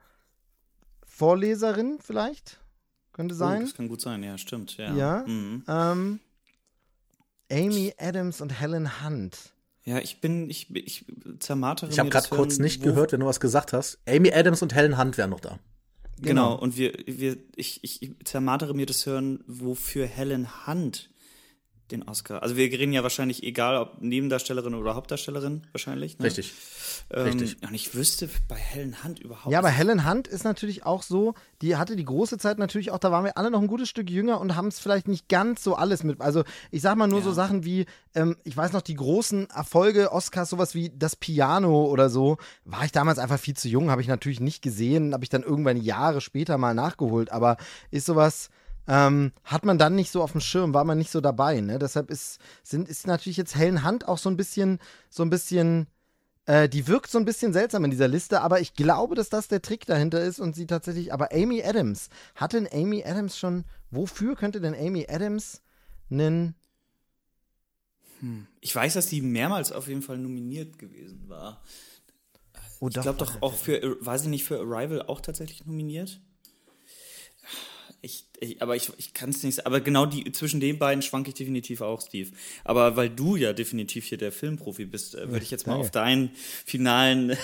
Vorleserin 1.04 1.98
vielleicht. 2.00 2.60
Könnte 3.12 3.34
oh, 3.34 3.38
sein. 3.38 3.58
Oh, 3.58 3.64
das 3.64 3.74
kann 3.74 3.88
gut 3.88 4.00
sein, 4.00 4.22
ja, 4.22 4.38
stimmt. 4.38 4.76
Ja. 4.76 4.94
ja 4.94 5.24
mhm. 5.26 5.64
ähm, 5.68 6.20
Amy 7.50 7.94
Adams 7.98 8.40
und 8.40 8.60
Helen 8.60 9.04
Hunt. 9.04 9.52
Ja, 9.84 9.98
ich 9.98 10.20
bin, 10.20 10.48
ich, 10.48 10.74
ich 10.74 11.04
zermartere 11.40 11.90
Ich 11.90 11.98
habe 11.98 12.08
gerade 12.08 12.28
kurz 12.28 12.58
nicht 12.58 12.82
gehört, 12.82 13.12
wenn 13.12 13.20
du 13.20 13.26
was 13.26 13.40
gesagt 13.40 13.72
hast. 13.72 13.98
Amy 14.08 14.32
Adams 14.32 14.62
und 14.62 14.74
Helen 14.74 14.98
Hunt 14.98 15.18
wären 15.18 15.30
noch 15.30 15.40
da. 15.40 15.58
Genau, 16.20 16.50
genau. 16.50 16.54
und 16.54 16.76
wir, 16.76 16.94
wir, 17.06 17.36
ich, 17.56 17.80
ich 17.82 18.14
zermartere 18.24 18.72
mir 18.72 18.86
das 18.86 19.04
Hören, 19.04 19.42
wofür 19.46 20.06
Helen 20.06 20.66
Hunt 20.66 21.10
den 21.90 22.02
Oscar. 22.02 22.42
Also 22.42 22.56
wir 22.56 22.70
reden 22.70 22.92
ja 22.92 23.02
wahrscheinlich, 23.02 23.42
egal 23.42 23.76
ob 23.76 24.00
Nebendarstellerin 24.00 24.74
oder 24.74 24.94
Hauptdarstellerin, 24.94 25.62
wahrscheinlich. 25.72 26.18
Ne? 26.18 26.26
Richtig. 26.26 26.54
Ähm, 27.10 27.24
Richtig. 27.24 27.56
Und 27.62 27.74
ich 27.74 27.94
wüsste 27.94 28.30
bei 28.48 28.56
Helen 28.56 29.04
Hunt 29.04 29.18
überhaupt. 29.18 29.52
Ja, 29.52 29.58
aber 29.58 29.68
Helen 29.68 30.08
Hunt 30.08 30.26
ist 30.26 30.44
natürlich 30.44 30.86
auch 30.86 31.02
so, 31.02 31.34
die 31.60 31.76
hatte 31.76 31.96
die 31.96 32.04
große 32.04 32.38
Zeit 32.38 32.58
natürlich 32.58 32.90
auch, 32.90 32.98
da 32.98 33.12
waren 33.12 33.24
wir 33.24 33.36
alle 33.36 33.50
noch 33.50 33.60
ein 33.60 33.66
gutes 33.66 33.88
Stück 33.88 34.08
jünger 34.08 34.40
und 34.40 34.56
haben 34.56 34.68
es 34.68 34.78
vielleicht 34.78 35.08
nicht 35.08 35.28
ganz 35.28 35.62
so 35.62 35.74
alles 35.74 36.04
mit. 36.04 36.20
Also 36.20 36.44
ich 36.70 36.80
sag 36.80 36.96
mal 36.96 37.06
nur 37.06 37.18
ja. 37.18 37.24
so 37.26 37.32
Sachen 37.32 37.64
wie, 37.64 37.84
ähm, 38.14 38.36
ich 38.44 38.56
weiß 38.56 38.72
noch, 38.72 38.82
die 38.82 38.94
großen 38.94 39.50
Erfolge, 39.50 40.12
Oscars, 40.12 40.50
sowas 40.50 40.74
wie 40.74 40.90
das 40.90 41.16
Piano 41.16 41.84
oder 41.84 42.08
so, 42.08 42.38
war 42.64 42.84
ich 42.84 42.92
damals 42.92 43.18
einfach 43.18 43.38
viel 43.38 43.56
zu 43.56 43.68
jung, 43.68 43.90
habe 43.90 44.00
ich 44.00 44.08
natürlich 44.08 44.40
nicht 44.40 44.62
gesehen, 44.62 45.12
habe 45.12 45.24
ich 45.24 45.30
dann 45.30 45.42
irgendwann 45.42 45.76
Jahre 45.76 46.22
später 46.22 46.56
mal 46.56 46.74
nachgeholt, 46.74 47.30
aber 47.30 47.58
ist 47.90 48.06
sowas 48.06 48.48
ähm, 48.86 49.32
hat 49.44 49.64
man 49.64 49.78
dann 49.78 49.94
nicht 49.94 50.10
so 50.10 50.22
auf 50.22 50.32
dem 50.32 50.40
Schirm, 50.40 50.74
war 50.74 50.84
man 50.84 50.98
nicht 50.98 51.10
so 51.10 51.20
dabei. 51.20 51.60
Ne? 51.60 51.78
Deshalb 51.78 52.10
ist, 52.10 52.38
sind, 52.62 52.88
ist 52.88 53.06
natürlich 53.06 53.36
jetzt 53.36 53.56
Helen 53.56 53.82
Hand 53.82 54.06
auch 54.08 54.18
so 54.18 54.28
ein 54.28 54.36
bisschen, 54.36 54.78
so 55.10 55.22
ein 55.22 55.30
bisschen, 55.30 55.86
äh, 56.46 56.68
die 56.68 56.86
wirkt 56.86 57.10
so 57.10 57.18
ein 57.18 57.24
bisschen 57.24 57.52
seltsam 57.52 57.84
in 57.84 57.90
dieser 57.90 58.08
Liste, 58.08 58.40
aber 58.42 58.60
ich 58.60 58.74
glaube, 58.74 59.14
dass 59.14 59.30
das 59.30 59.48
der 59.48 59.62
Trick 59.62 59.86
dahinter 59.86 60.20
ist 60.20 60.40
und 60.40 60.54
sie 60.54 60.66
tatsächlich, 60.66 61.12
aber 61.12 61.32
Amy 61.32 61.62
Adams, 61.62 62.10
hat 62.34 62.52
denn 62.52 62.68
Amy 62.72 63.04
Adams 63.04 63.38
schon, 63.38 63.64
wofür 63.90 64.36
könnte 64.36 64.60
denn 64.60 64.74
Amy 64.74 65.06
Adams 65.08 65.62
einen 66.10 66.54
hm. 68.20 68.46
Ich 68.60 68.74
weiß, 68.74 68.94
dass 68.94 69.08
sie 69.08 69.20
mehrmals 69.20 69.72
auf 69.72 69.88
jeden 69.88 70.00
Fall 70.00 70.16
nominiert 70.16 70.78
gewesen 70.78 71.28
war. 71.28 71.62
Oh, 72.80 72.88
ich 72.88 72.94
glaube 72.94 73.18
doch 73.18 73.42
auch 73.42 73.54
für, 73.54 73.98
weiß 74.00 74.22
ich 74.22 74.28
nicht, 74.28 74.44
für 74.44 74.60
Arrival 74.60 75.02
auch 75.02 75.20
tatsächlich 75.20 75.66
nominiert. 75.66 76.20
Ich, 78.04 78.26
ich, 78.38 78.60
aber 78.60 78.76
ich, 78.76 78.92
ich 78.98 79.14
kann 79.14 79.30
es 79.30 79.42
nicht 79.42 79.64
Aber 79.64 79.80
genau 79.80 80.04
die, 80.04 80.30
zwischen 80.30 80.60
den 80.60 80.78
beiden 80.78 81.00
schwanke 81.00 81.30
ich 81.30 81.34
definitiv 81.34 81.80
auch, 81.80 82.02
Steve. 82.02 82.30
Aber 82.62 82.96
weil 82.96 83.08
du 83.08 83.36
ja 83.36 83.54
definitiv 83.54 84.04
hier 84.04 84.18
der 84.18 84.30
Filmprofi 84.30 84.84
bist, 84.84 85.14
äh, 85.14 85.30
würde 85.30 85.42
ich 85.42 85.50
jetzt 85.50 85.66
mal 85.66 85.76
auf 85.76 85.90
deinen 85.90 86.30
finalen 86.66 87.36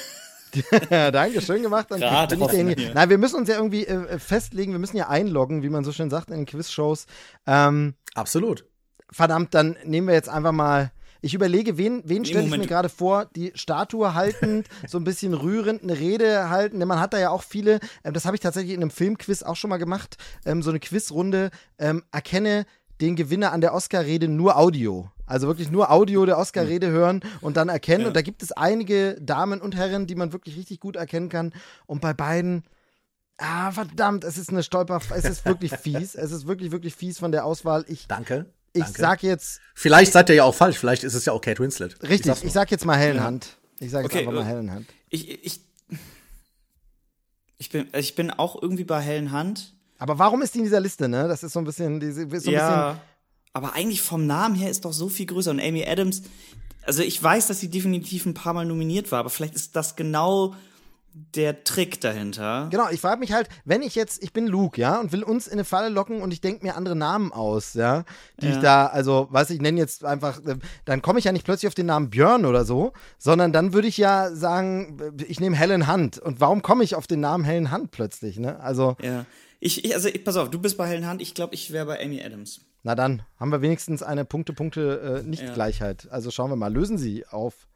Danke, 0.90 1.40
schön 1.40 1.62
gemacht. 1.62 1.86
Dann 1.90 2.00
bin 2.28 2.68
ich. 2.68 2.92
Nein, 2.92 3.08
wir 3.08 3.18
müssen 3.18 3.36
uns 3.36 3.48
ja 3.48 3.54
irgendwie 3.54 3.86
äh, 3.86 4.18
festlegen, 4.18 4.72
wir 4.72 4.78
müssen 4.78 4.96
ja 4.96 5.08
einloggen, 5.08 5.62
wie 5.62 5.68
man 5.70 5.84
so 5.84 5.92
schön 5.92 6.10
sagt 6.10 6.28
in 6.28 6.36
den 6.36 6.46
Quizshows. 6.46 7.06
Ähm, 7.46 7.94
Absolut. 8.14 8.64
verdammt, 9.10 9.54
dann 9.54 9.76
nehmen 9.84 10.08
wir 10.08 10.14
jetzt 10.14 10.28
einfach 10.28 10.52
mal. 10.52 10.92
Ich 11.22 11.34
überlege, 11.34 11.76
wen, 11.78 12.02
wen 12.04 12.24
stelle 12.24 12.46
ich 12.46 12.50
mir 12.50 12.66
gerade 12.66 12.88
vor, 12.88 13.26
die 13.36 13.52
Statue 13.54 14.14
haltend, 14.14 14.68
so 14.88 14.98
ein 14.98 15.04
bisschen 15.04 15.34
rührend 15.34 15.82
eine 15.82 15.98
Rede 15.98 16.50
halten. 16.50 16.78
Denn 16.78 16.88
man 16.88 17.00
hat 17.00 17.12
da 17.12 17.18
ja 17.18 17.30
auch 17.30 17.42
viele, 17.42 17.80
ähm, 18.04 18.12
das 18.14 18.24
habe 18.24 18.36
ich 18.36 18.40
tatsächlich 18.40 18.74
in 18.74 18.82
einem 18.82 18.90
Filmquiz 18.90 19.42
auch 19.42 19.56
schon 19.56 19.70
mal 19.70 19.78
gemacht, 19.78 20.16
ähm, 20.44 20.62
so 20.62 20.70
eine 20.70 20.80
Quizrunde, 20.80 21.50
ähm, 21.78 22.02
erkenne 22.12 22.64
den 23.00 23.16
Gewinner 23.16 23.52
an 23.52 23.60
der 23.60 23.74
Oscar-Rede 23.74 24.28
nur 24.28 24.58
Audio. 24.58 25.10
Also 25.26 25.46
wirklich 25.46 25.70
nur 25.70 25.90
Audio 25.90 26.26
der 26.26 26.38
Oscar-Rede 26.38 26.88
hören 26.88 27.20
und 27.40 27.56
dann 27.56 27.68
erkennen. 27.68 28.02
Ja. 28.02 28.08
Und 28.08 28.16
da 28.16 28.22
gibt 28.22 28.42
es 28.42 28.52
einige 28.52 29.16
Damen 29.20 29.60
und 29.60 29.76
Herren, 29.76 30.06
die 30.06 30.16
man 30.16 30.32
wirklich 30.32 30.56
richtig 30.56 30.80
gut 30.80 30.96
erkennen 30.96 31.28
kann. 31.28 31.52
Und 31.86 32.00
bei 32.00 32.12
beiden, 32.12 32.64
ah, 33.38 33.70
verdammt, 33.70 34.24
es 34.24 34.38
ist 34.38 34.50
eine 34.50 34.62
Stolper, 34.62 35.00
es 35.14 35.24
ist 35.24 35.44
wirklich 35.44 35.72
fies. 35.76 36.14
Es 36.14 36.32
ist 36.32 36.46
wirklich, 36.46 36.72
wirklich 36.72 36.94
fies 36.94 37.18
von 37.18 37.30
der 37.30 37.44
Auswahl. 37.44 37.84
Ich, 37.86 38.08
Danke. 38.08 38.46
Ich 38.72 38.84
Danke. 38.84 39.00
sag 39.00 39.22
jetzt, 39.22 39.60
Vielleicht 39.74 40.12
seid 40.12 40.28
ihr 40.28 40.36
ja 40.36 40.44
auch 40.44 40.54
falsch. 40.54 40.78
Vielleicht 40.78 41.04
ist 41.04 41.14
es 41.14 41.24
ja 41.24 41.32
auch 41.32 41.40
Kate 41.40 41.60
Winslet. 41.62 42.00
Richtig, 42.02 42.32
ich, 42.32 42.42
nur. 42.44 42.52
sag 42.52 42.70
jetzt 42.70 42.84
mal 42.84 42.96
hellen 42.96 43.22
Hand. 43.22 43.56
Ich 43.80 43.90
sag 43.90 44.02
jetzt 44.02 44.12
Okay, 44.12 44.20
einfach 44.20 44.32
mal 44.32 44.42
äh, 44.42 44.44
hellen 44.44 44.70
Hand. 44.70 44.86
Ich, 45.08 45.28
ich, 45.44 45.60
ich, 47.58 47.70
bin, 47.70 47.88
ich 47.94 48.14
bin 48.14 48.30
auch 48.30 48.60
irgendwie 48.60 48.84
bei 48.84 49.00
hellen 49.00 49.32
Hand. 49.32 49.74
Aber 49.98 50.18
warum 50.18 50.42
ist 50.42 50.54
die 50.54 50.58
in 50.58 50.64
dieser 50.64 50.80
Liste, 50.80 51.08
ne? 51.08 51.28
Das 51.28 51.42
ist 51.42 51.52
so 51.52 51.58
ein 51.58 51.64
bisschen, 51.64 52.00
diese, 52.00 52.14
so 52.14 52.20
ein 52.22 52.28
bisschen 52.28 52.52
ja, 52.52 53.00
aber 53.52 53.74
eigentlich 53.74 54.02
vom 54.02 54.26
Namen 54.26 54.54
her 54.54 54.70
ist 54.70 54.84
doch 54.84 54.92
so 54.92 55.08
viel 55.08 55.26
größer. 55.26 55.50
Und 55.50 55.60
Amy 55.60 55.84
Adams, 55.84 56.22
also 56.84 57.02
ich 57.02 57.22
weiß, 57.22 57.48
dass 57.48 57.60
sie 57.60 57.68
definitiv 57.68 58.26
ein 58.26 58.34
paar 58.34 58.54
Mal 58.54 58.64
nominiert 58.64 59.10
war, 59.12 59.20
aber 59.20 59.30
vielleicht 59.30 59.54
ist 59.54 59.76
das 59.76 59.96
genau 59.96 60.54
der 61.12 61.64
Trick 61.64 62.00
dahinter. 62.00 62.68
Genau, 62.70 62.88
ich 62.90 63.00
frage 63.00 63.20
mich 63.20 63.32
halt, 63.32 63.48
wenn 63.64 63.82
ich 63.82 63.94
jetzt, 63.94 64.22
ich 64.22 64.32
bin 64.32 64.46
Luke, 64.46 64.80
ja, 64.80 65.00
und 65.00 65.12
will 65.12 65.22
uns 65.22 65.46
in 65.46 65.54
eine 65.54 65.64
Falle 65.64 65.88
locken 65.88 66.22
und 66.22 66.32
ich 66.32 66.40
denke 66.40 66.64
mir 66.64 66.76
andere 66.76 66.96
Namen 66.96 67.32
aus, 67.32 67.74
ja, 67.74 68.04
die 68.40 68.48
ich 68.48 68.54
Ja. 68.56 68.60
da, 68.60 68.86
also, 68.86 69.28
weiß 69.30 69.50
ich, 69.50 69.60
nenne 69.60 69.78
jetzt 69.78 70.04
einfach, 70.04 70.38
äh, 70.44 70.56
dann 70.84 71.02
komme 71.02 71.18
ich 71.18 71.24
ja 71.24 71.32
nicht 71.32 71.44
plötzlich 71.44 71.68
auf 71.68 71.74
den 71.74 71.86
Namen 71.86 72.10
Björn 72.10 72.44
oder 72.46 72.64
so, 72.64 72.92
sondern 73.18 73.52
dann 73.52 73.72
würde 73.72 73.88
ich 73.88 73.96
ja 73.98 74.30
sagen, 74.34 74.98
äh, 75.18 75.24
ich 75.24 75.40
nehme 75.40 75.56
Helen 75.56 75.92
Hunt. 75.92 76.18
Und 76.18 76.40
warum 76.40 76.62
komme 76.62 76.84
ich 76.84 76.94
auf 76.94 77.06
den 77.06 77.20
Namen 77.20 77.44
Helen 77.44 77.72
Hunt 77.72 77.90
plötzlich, 77.90 78.38
ne? 78.38 78.60
Also, 78.60 78.96
Ja. 79.02 79.26
Ich, 79.62 79.84
ich, 79.84 79.94
also 79.94 80.08
ich, 80.08 80.24
pass 80.24 80.36
auf, 80.38 80.48
du 80.50 80.58
bist 80.58 80.78
bei 80.78 80.86
hellen 80.88 81.06
Hand, 81.06 81.20
ich 81.20 81.34
glaube, 81.34 81.54
ich 81.54 81.70
wäre 81.70 81.84
bei 81.84 82.02
Amy 82.02 82.22
Adams. 82.24 82.62
na 82.82 82.94
dann 82.94 83.20
haben 83.38 83.52
wir 83.52 83.60
wenigstens 83.60 84.02
eine 84.02 84.24
Punkte-Punkte-Nicht-Gleichheit. 84.24 86.08
also 86.10 86.30
schauen 86.30 86.50
wir 86.50 86.56
mal, 86.56 86.72
lösen 86.72 86.98
Sie 86.98 87.26
auf. 87.26 87.66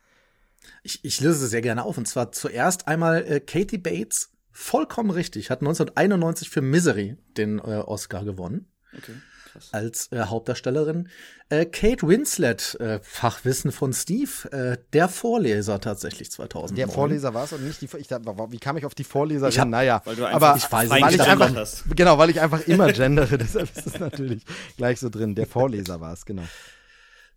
Ich, 0.82 1.04
ich 1.04 1.20
löse 1.20 1.44
es 1.44 1.50
sehr 1.50 1.62
gerne 1.62 1.84
auf. 1.84 1.98
Und 1.98 2.06
zwar 2.06 2.32
zuerst 2.32 2.88
einmal 2.88 3.24
äh, 3.26 3.40
Katie 3.40 3.78
Bates. 3.78 4.30
Vollkommen 4.52 5.10
richtig. 5.10 5.50
Hat 5.50 5.60
1991 5.60 6.48
für 6.50 6.60
Misery 6.62 7.16
den 7.36 7.58
äh, 7.58 7.62
Oscar 7.84 8.24
gewonnen. 8.24 8.68
Okay, 8.96 9.12
krass. 9.50 9.68
als 9.72 10.12
äh, 10.12 10.20
Hauptdarstellerin. 10.26 11.08
Äh, 11.48 11.66
Kate 11.66 12.06
Winslet, 12.06 12.76
äh, 12.80 13.00
Fachwissen 13.02 13.72
von 13.72 13.92
Steve, 13.92 14.30
äh, 14.52 14.78
der 14.92 15.08
Vorleser 15.08 15.80
tatsächlich 15.80 16.30
2000. 16.30 16.78
Der 16.78 16.86
Vorleser 16.88 17.34
war 17.34 17.44
es 17.44 17.52
und 17.52 17.64
nicht 17.66 17.80
die. 17.82 17.88
Ich, 17.98 18.06
dachte, 18.06 18.24
wie 18.50 18.58
kam 18.58 18.76
ich 18.76 18.86
auf 18.86 18.94
die 18.94 19.02
Vorleserin? 19.02 19.50
Ich 19.50 19.58
hab- 19.58 19.68
naja, 19.68 20.00
Weil 20.04 20.14
du 20.16 20.24
einfach 20.24 20.48
aber 20.50 20.56
ich 20.56 20.70
weiß 20.70 20.90
weil 20.90 21.00
nicht, 21.02 21.10
ich 21.10 21.16
dass 21.18 21.26
einfach, 21.28 21.54
hast. 21.56 21.84
genau, 21.96 22.16
weil 22.18 22.30
ich 22.30 22.40
einfach 22.40 22.60
immer 22.68 22.92
gendere, 22.92 23.36
deshalb 23.38 23.76
ist 23.76 23.86
es 23.88 23.98
natürlich 23.98 24.44
gleich 24.76 25.00
so 25.00 25.08
drin. 25.10 25.34
Der 25.34 25.46
Vorleser 25.48 26.00
war 26.00 26.12
es, 26.12 26.24
genau. 26.24 26.44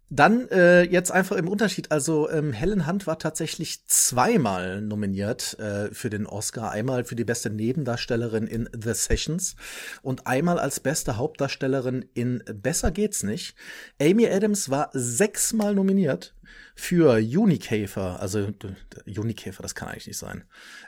Dann 0.10 0.48
äh, 0.50 0.84
jetzt 0.84 1.12
einfach 1.12 1.36
im 1.36 1.50
Unterschied. 1.50 1.92
Also 1.92 2.30
ähm, 2.30 2.54
Helen 2.54 2.88
Hunt 2.88 3.08
war 3.08 3.20
tatsächlich 3.20 3.86
zweimal 3.88 4.82
nominiert 4.82 5.60
äh, 5.60 5.94
für 5.94 6.10
den 6.10 6.26
Oscar. 6.26 6.72
Einmal 6.72 7.04
für 7.04 7.16
die 7.16 7.26
beste 7.26 7.50
Nebendarstellerin 7.50 8.48
in 8.48 8.70
The 8.74 8.94
Sessions 8.94 9.56
und 10.02 10.26
einmal 10.26 10.60
als 10.60 10.80
beste 10.80 11.18
Hauptdarstellerin 11.18 12.06
in 12.14 12.42
Besser 12.54 12.92
geht's 12.92 13.24
nicht. 13.24 13.56
Amy 14.02 14.28
Adams 14.28 14.70
war 14.70 14.90
sechsmal 14.94 15.76
nominiert 15.76 16.34
für 16.74 17.16
Unikäfer, 17.18 18.22
also 18.22 18.40
äh, 18.40 19.20
Unikäfer, 19.20 19.64
das 19.64 19.76
kann 19.76 19.90
eigentlich 19.90 20.08
nicht 20.08 20.20
sein. 20.20 20.44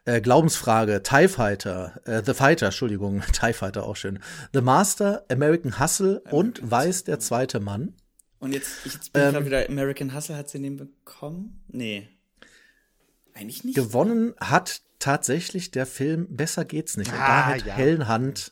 Äh, 0.05 0.21
Glaubensfrage, 0.21 1.03
TIE 1.03 1.27
Fighter, 1.27 1.99
äh, 2.05 2.21
The 2.23 2.33
Fighter, 2.33 2.67
Entschuldigung, 2.67 3.21
TIE 3.33 3.53
Fighter 3.53 3.85
auch 3.85 3.95
schön. 3.95 4.19
The 4.53 4.61
Master, 4.61 5.25
American 5.29 5.79
Hustle 5.79 6.21
und 6.31 6.59
Weiß 6.63 7.03
der 7.03 7.19
zweite 7.19 7.59
Mann. 7.59 7.95
Und 8.39 8.53
jetzt, 8.53 8.85
ich- 8.85 8.93
jetzt 8.93 9.13
bin 9.13 9.21
Ähm. 9.21 9.27
ich 9.29 9.33
gerade 9.33 9.45
wieder, 9.45 9.69
American 9.69 10.13
Hustle 10.15 10.35
hat 10.37 10.49
sie 10.49 10.61
den 10.61 10.77
bekommen? 10.77 11.61
Nee. 11.67 12.07
Eigentlich 13.33 13.63
nicht. 13.63 13.75
Gewonnen 13.75 14.33
hat 14.39 14.81
tatsächlich 14.99 15.71
der 15.71 15.85
Film 15.85 16.27
Besser 16.35 16.65
geht's 16.65 16.97
nicht. 16.97 17.09
Und 17.11 17.17
Ah, 17.17 17.27
da 17.27 17.45
hat 17.55 17.65
ja. 17.65 17.73
Helen 17.73 18.09
Hunt 18.09 18.51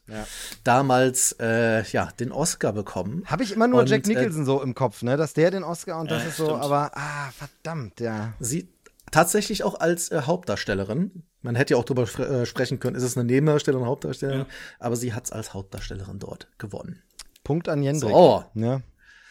damals 0.63 1.33
äh, 1.39 1.83
ja 1.91 2.09
den 2.19 2.31
Oscar 2.31 2.71
bekommen. 2.73 3.23
Habe 3.25 3.43
ich 3.43 3.51
immer 3.51 3.67
nur 3.67 3.81
Und, 3.81 3.89
Jack 3.89 4.05
äh, 4.05 4.09
Nicholson 4.09 4.45
so 4.45 4.61
im 4.61 4.73
Kopf, 4.75 5.01
ne? 5.03 5.17
Dass 5.17 5.33
der 5.33 5.51
den 5.51 5.63
Oscar 5.63 5.99
und 5.99 6.09
das 6.11 6.23
Ja, 6.23 6.29
ist 6.29 6.37
so, 6.37 6.45
stimmt. 6.45 6.61
aber 6.63 6.91
ah, 6.95 7.31
verdammt, 7.31 7.99
ja. 7.99 8.33
Sie 8.39 8.69
tatsächlich 9.11 9.63
auch 9.63 9.79
als 9.79 10.09
äh, 10.09 10.21
Hauptdarstellerin. 10.21 11.23
Man 11.41 11.55
hätte 11.55 11.73
ja 11.73 11.77
auch 11.79 11.85
drüber 11.85 12.03
äh, 12.19 12.45
sprechen 12.45 12.79
können, 12.79 12.95
ist 12.95 13.03
es 13.03 13.17
eine 13.17 13.25
Nebendarstellerin 13.25 13.85
Hauptdarstellerin? 13.87 14.41
Ja. 14.41 14.47
Aber 14.79 14.95
sie 14.95 15.13
hat's 15.13 15.31
als 15.31 15.53
Hauptdarstellerin 15.53 16.19
dort 16.19 16.47
gewonnen. 16.57 17.01
Punkt 17.43 17.67
an 17.69 17.83
Jendrik. 17.83 18.11
So. 18.11 18.45
Ja. 18.53 18.81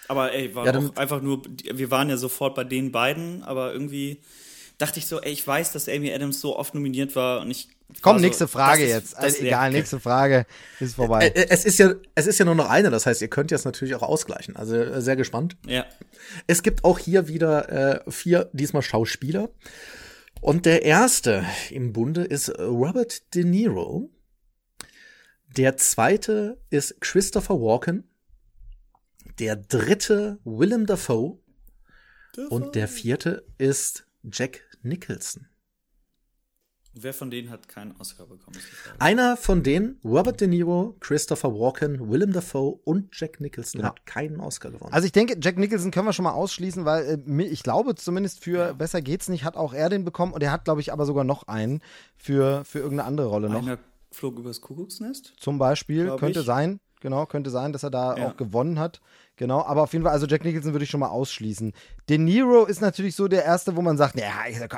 Aber 0.09 0.33
ey, 0.33 0.55
war 0.55 0.67
Ja, 0.67 0.79
auch 0.79 0.97
einfach 0.97 1.21
nur, 1.23 1.43
wir 1.73 1.91
waren 1.91 2.09
ja 2.09 2.17
sofort 2.17 2.55
bei 2.55 2.65
den 2.65 2.93
beiden, 2.93 3.43
aber 3.43 3.73
irgendwie 3.73 4.21
dachte 4.79 4.99
ich 4.99 5.07
so, 5.07 5.21
ey, 5.21 5.33
ich 5.33 5.47
weiß, 5.47 5.73
dass 5.73 5.89
Amy 5.89 6.13
Adams 6.13 6.41
so 6.41 6.57
oft 6.57 6.75
nominiert 6.75 7.17
war 7.17 7.41
und 7.41 7.51
ich. 7.51 7.69
Komm, 8.03 8.19
so, 8.19 8.25
nächste 8.25 8.49
Frage 8.49 8.83
das 8.83 8.89
ist- 8.91 8.95
jetzt. 8.95 9.13
das 9.15 9.19
Also, 9.25 9.45
egal, 9.45 9.71
nächste 9.71 10.01
Frage 10.01 10.45
ist 10.81 10.97
vorbei. 10.97 11.29
Äh, 11.29 11.47
es 11.51 11.65
ist 11.65 11.79
ja 11.79 11.95
es 12.17 12.27
ist 12.27 12.39
ja 12.39 12.45
nur 12.45 12.55
noch 12.57 12.69
eine, 12.69 12.91
das 12.91 13.07
heißt, 13.07 13.23
ihr 13.23 13.29
könnt 13.29 13.51
jetzt 13.53 13.65
natürlich 13.65 13.95
auch 13.95 14.03
ausgleichen. 14.03 14.57
Also 14.57 14.75
äh, 14.77 15.01
sehr 15.01 15.15
gespannt. 15.17 15.57
Ja. 15.67 15.87
Es 16.49 16.63
gibt 16.63 16.85
auch 16.85 16.99
hier 16.99 17.29
wieder 17.29 18.05
äh, 18.07 18.11
vier, 18.11 18.51
diesmal 18.53 18.83
Schauspieler. 18.83 19.51
Und 20.41 20.67
der 20.67 20.83
erste 20.83 21.45
im 21.71 21.93
Bunde 21.93 22.25
ist 22.25 22.51
Robert 22.59 23.35
De 23.35 23.45
Niro. 23.45 24.11
Der 25.57 25.77
zweite 25.77 26.59
ist 26.71 27.01
Christopher 27.01 27.55
Walken. 27.61 28.05
Der 29.39 29.57
dritte 29.57 30.39
Willem 30.45 30.87
Dafoe. 30.87 31.39
Und 32.51 32.75
der 32.75 32.89
vierte 32.89 33.47
ist 33.59 34.07
Jack 34.31 34.63
Nicholson. 34.83 35.47
Wer 36.99 37.13
von 37.13 37.31
denen 37.31 37.51
hat 37.51 37.69
keinen 37.69 37.95
Oscar 38.01 38.25
bekommen? 38.25 38.57
Einer 38.99 39.37
von 39.37 39.63
denen, 39.63 40.01
Robert 40.03 40.41
De 40.41 40.49
Niro, 40.49 40.97
Christopher 41.01 41.53
Walken, 41.53 42.11
Willem 42.11 42.33
Dafoe 42.33 42.79
und 42.85 43.09
Jack 43.13 43.39
Nicholson, 43.41 43.83
Ja. 43.83 43.89
hat 43.89 44.07
keinen 44.07 44.41
Oscar 44.41 44.71
gewonnen. 44.71 44.95
Also 44.95 45.05
ich 45.05 45.13
denke, 45.13 45.37
Jack 45.41 45.59
Nicholson 45.59 45.91
können 45.91 46.07
wir 46.07 46.15
schon 46.15 46.23
mal 46.25 46.33
ausschließen, 46.33 46.87
weil 46.87 47.23
äh, 47.29 47.43
ich 47.45 47.63
glaube 47.63 47.95
zumindest 47.97 48.43
für 48.43 48.73
Besser 48.73 49.03
geht's 49.03 49.29
nicht 49.29 49.45
hat 49.45 49.57
auch 49.59 49.75
er 49.75 49.91
den 49.91 50.05
bekommen 50.07 50.33
und 50.33 50.43
er 50.43 50.53
hat 50.53 50.65
glaube 50.65 50.81
ich 50.81 50.91
aber 50.91 51.05
sogar 51.05 51.25
noch 51.25 51.49
einen 51.49 51.83
für 52.17 52.65
für 52.65 52.79
irgendeine 52.79 53.07
andere 53.09 53.27
Rolle 53.27 53.51
noch. 53.51 53.63
Einer 53.63 53.79
flog 54.11 54.39
übers 54.39 54.63
Kuckucksnest? 54.63 55.35
Zum 55.39 55.59
Beispiel 55.59 56.17
könnte 56.17 56.41
ich. 56.41 56.47
sein, 56.47 56.81
genau 57.01 57.27
könnte 57.27 57.51
sein, 57.51 57.75
dass 57.75 57.83
er 57.83 57.91
da 57.91 58.17
Ja. 58.17 58.27
auch 58.29 58.37
gewonnen 58.39 58.79
hat. 58.79 59.03
Genau, 59.39 59.63
aber 59.63 59.83
auf 59.83 59.93
jeden 59.93 60.05
Fall, 60.05 60.15
also 60.15 60.27
Jack 60.27 60.45
Nicholson 60.45 60.73
würde 60.73 60.85
ich 60.85 60.91
schon 60.91 61.01
mal 61.01 61.09
ausschließen. 61.09 61.73
De 62.09 62.17
Niro 62.17 62.65
ist 62.65 62.81
natürlich 62.81 63.15
so 63.15 63.29
der 63.29 63.45
erste, 63.45 63.77
wo 63.77 63.83
man 63.83 63.99
sagt, 63.99 64.19
ja, 64.19 64.31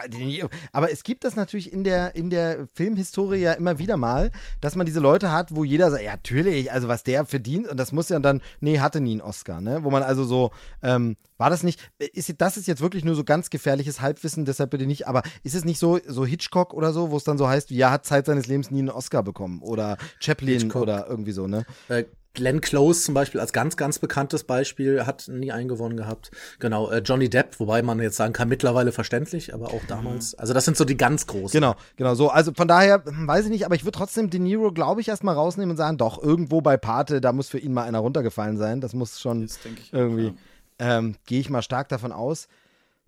De 0.08 0.24
Niro. 0.24 0.48
Aber 0.72 0.90
es 0.90 1.04
gibt 1.04 1.22
das 1.22 1.36
natürlich 1.36 1.72
in 1.72 1.84
der, 1.84 2.16
in 2.16 2.28
der 2.28 2.66
Filmhistorie 2.74 3.38
ja 3.38 3.52
immer 3.52 3.78
wieder 3.78 3.96
mal, 3.96 4.32
dass 4.60 4.74
man 4.74 4.84
diese 4.84 4.98
Leute 4.98 5.30
hat, 5.30 5.54
wo 5.54 5.62
jeder 5.62 5.92
sagt, 5.92 6.02
ja, 6.02 6.10
natürlich, 6.10 6.72
also 6.72 6.88
was 6.88 7.04
der 7.04 7.24
verdient, 7.24 7.68
und 7.68 7.78
das 7.78 7.92
muss 7.92 8.08
ja 8.08 8.18
dann, 8.18 8.42
nee, 8.60 8.80
hatte 8.80 9.00
nie 9.00 9.12
einen 9.12 9.20
Oscar, 9.20 9.60
ne? 9.60 9.84
Wo 9.84 9.90
man 9.90 10.02
also 10.02 10.24
so, 10.24 10.50
ähm, 10.82 11.16
war 11.36 11.50
das 11.50 11.62
nicht, 11.62 11.80
ist, 11.98 12.34
das 12.38 12.56
ist 12.56 12.66
jetzt 12.66 12.80
wirklich 12.80 13.04
nur 13.04 13.14
so 13.14 13.22
ganz 13.22 13.50
gefährliches 13.50 14.00
Halbwissen, 14.00 14.44
deshalb 14.44 14.70
bitte 14.70 14.86
nicht, 14.86 15.06
aber 15.06 15.22
ist 15.44 15.54
es 15.54 15.64
nicht 15.64 15.78
so, 15.78 16.00
so 16.04 16.26
Hitchcock 16.26 16.74
oder 16.74 16.92
so, 16.92 17.12
wo 17.12 17.16
es 17.16 17.22
dann 17.22 17.38
so 17.38 17.48
heißt, 17.48 17.70
ja, 17.70 17.92
hat 17.92 18.04
Zeit 18.04 18.26
seines 18.26 18.48
Lebens 18.48 18.72
nie 18.72 18.80
einen 18.80 18.90
Oscar 18.90 19.22
bekommen 19.22 19.62
oder 19.62 19.98
Chaplin 20.18 20.58
Hitchcock. 20.58 20.82
oder 20.82 21.06
irgendwie 21.08 21.32
so, 21.32 21.46
ne? 21.46 21.64
Äh, 21.88 22.04
Glenn 22.38 22.60
Close 22.60 23.02
zum 23.02 23.14
Beispiel 23.14 23.40
als 23.40 23.52
ganz, 23.52 23.76
ganz 23.76 23.98
bekanntes 23.98 24.44
Beispiel 24.44 25.04
hat 25.06 25.26
nie 25.26 25.50
einen 25.50 25.68
gewonnen 25.68 25.96
gehabt. 25.96 26.30
Genau, 26.60 26.88
äh, 26.88 26.98
Johnny 26.98 27.28
Depp, 27.28 27.58
wobei 27.58 27.82
man 27.82 28.00
jetzt 28.00 28.16
sagen 28.16 28.32
kann, 28.32 28.48
mittlerweile 28.48 28.92
verständlich, 28.92 29.52
aber 29.52 29.74
auch 29.74 29.82
damals. 29.88 30.36
Also 30.36 30.54
das 30.54 30.64
sind 30.64 30.76
so 30.76 30.84
die 30.84 30.96
ganz 30.96 31.26
großen. 31.26 31.60
Genau, 31.60 31.74
genau 31.96 32.14
so. 32.14 32.30
Also 32.30 32.52
von 32.54 32.68
daher, 32.68 33.02
hm, 33.04 33.26
weiß 33.26 33.46
ich 33.46 33.50
nicht, 33.50 33.66
aber 33.66 33.74
ich 33.74 33.84
würde 33.84 33.98
trotzdem 33.98 34.30
De 34.30 34.38
Niro, 34.38 34.70
glaube 34.70 35.00
ich, 35.00 35.08
erstmal 35.08 35.34
rausnehmen 35.34 35.72
und 35.72 35.76
sagen, 35.76 35.98
doch, 35.98 36.22
irgendwo 36.22 36.60
bei 36.60 36.76
Pate, 36.76 37.20
da 37.20 37.32
muss 37.32 37.48
für 37.48 37.58
ihn 37.58 37.72
mal 37.72 37.82
einer 37.82 37.98
runtergefallen 37.98 38.56
sein. 38.56 38.80
Das 38.80 38.94
muss 38.94 39.20
schon 39.20 39.42
Das 39.42 39.60
denke 39.60 39.80
ich 39.82 39.92
auch, 39.92 39.98
irgendwie, 39.98 40.34
ähm, 40.78 41.16
gehe 41.26 41.40
ich 41.40 41.50
mal 41.50 41.62
stark 41.62 41.88
davon 41.88 42.12
aus. 42.12 42.46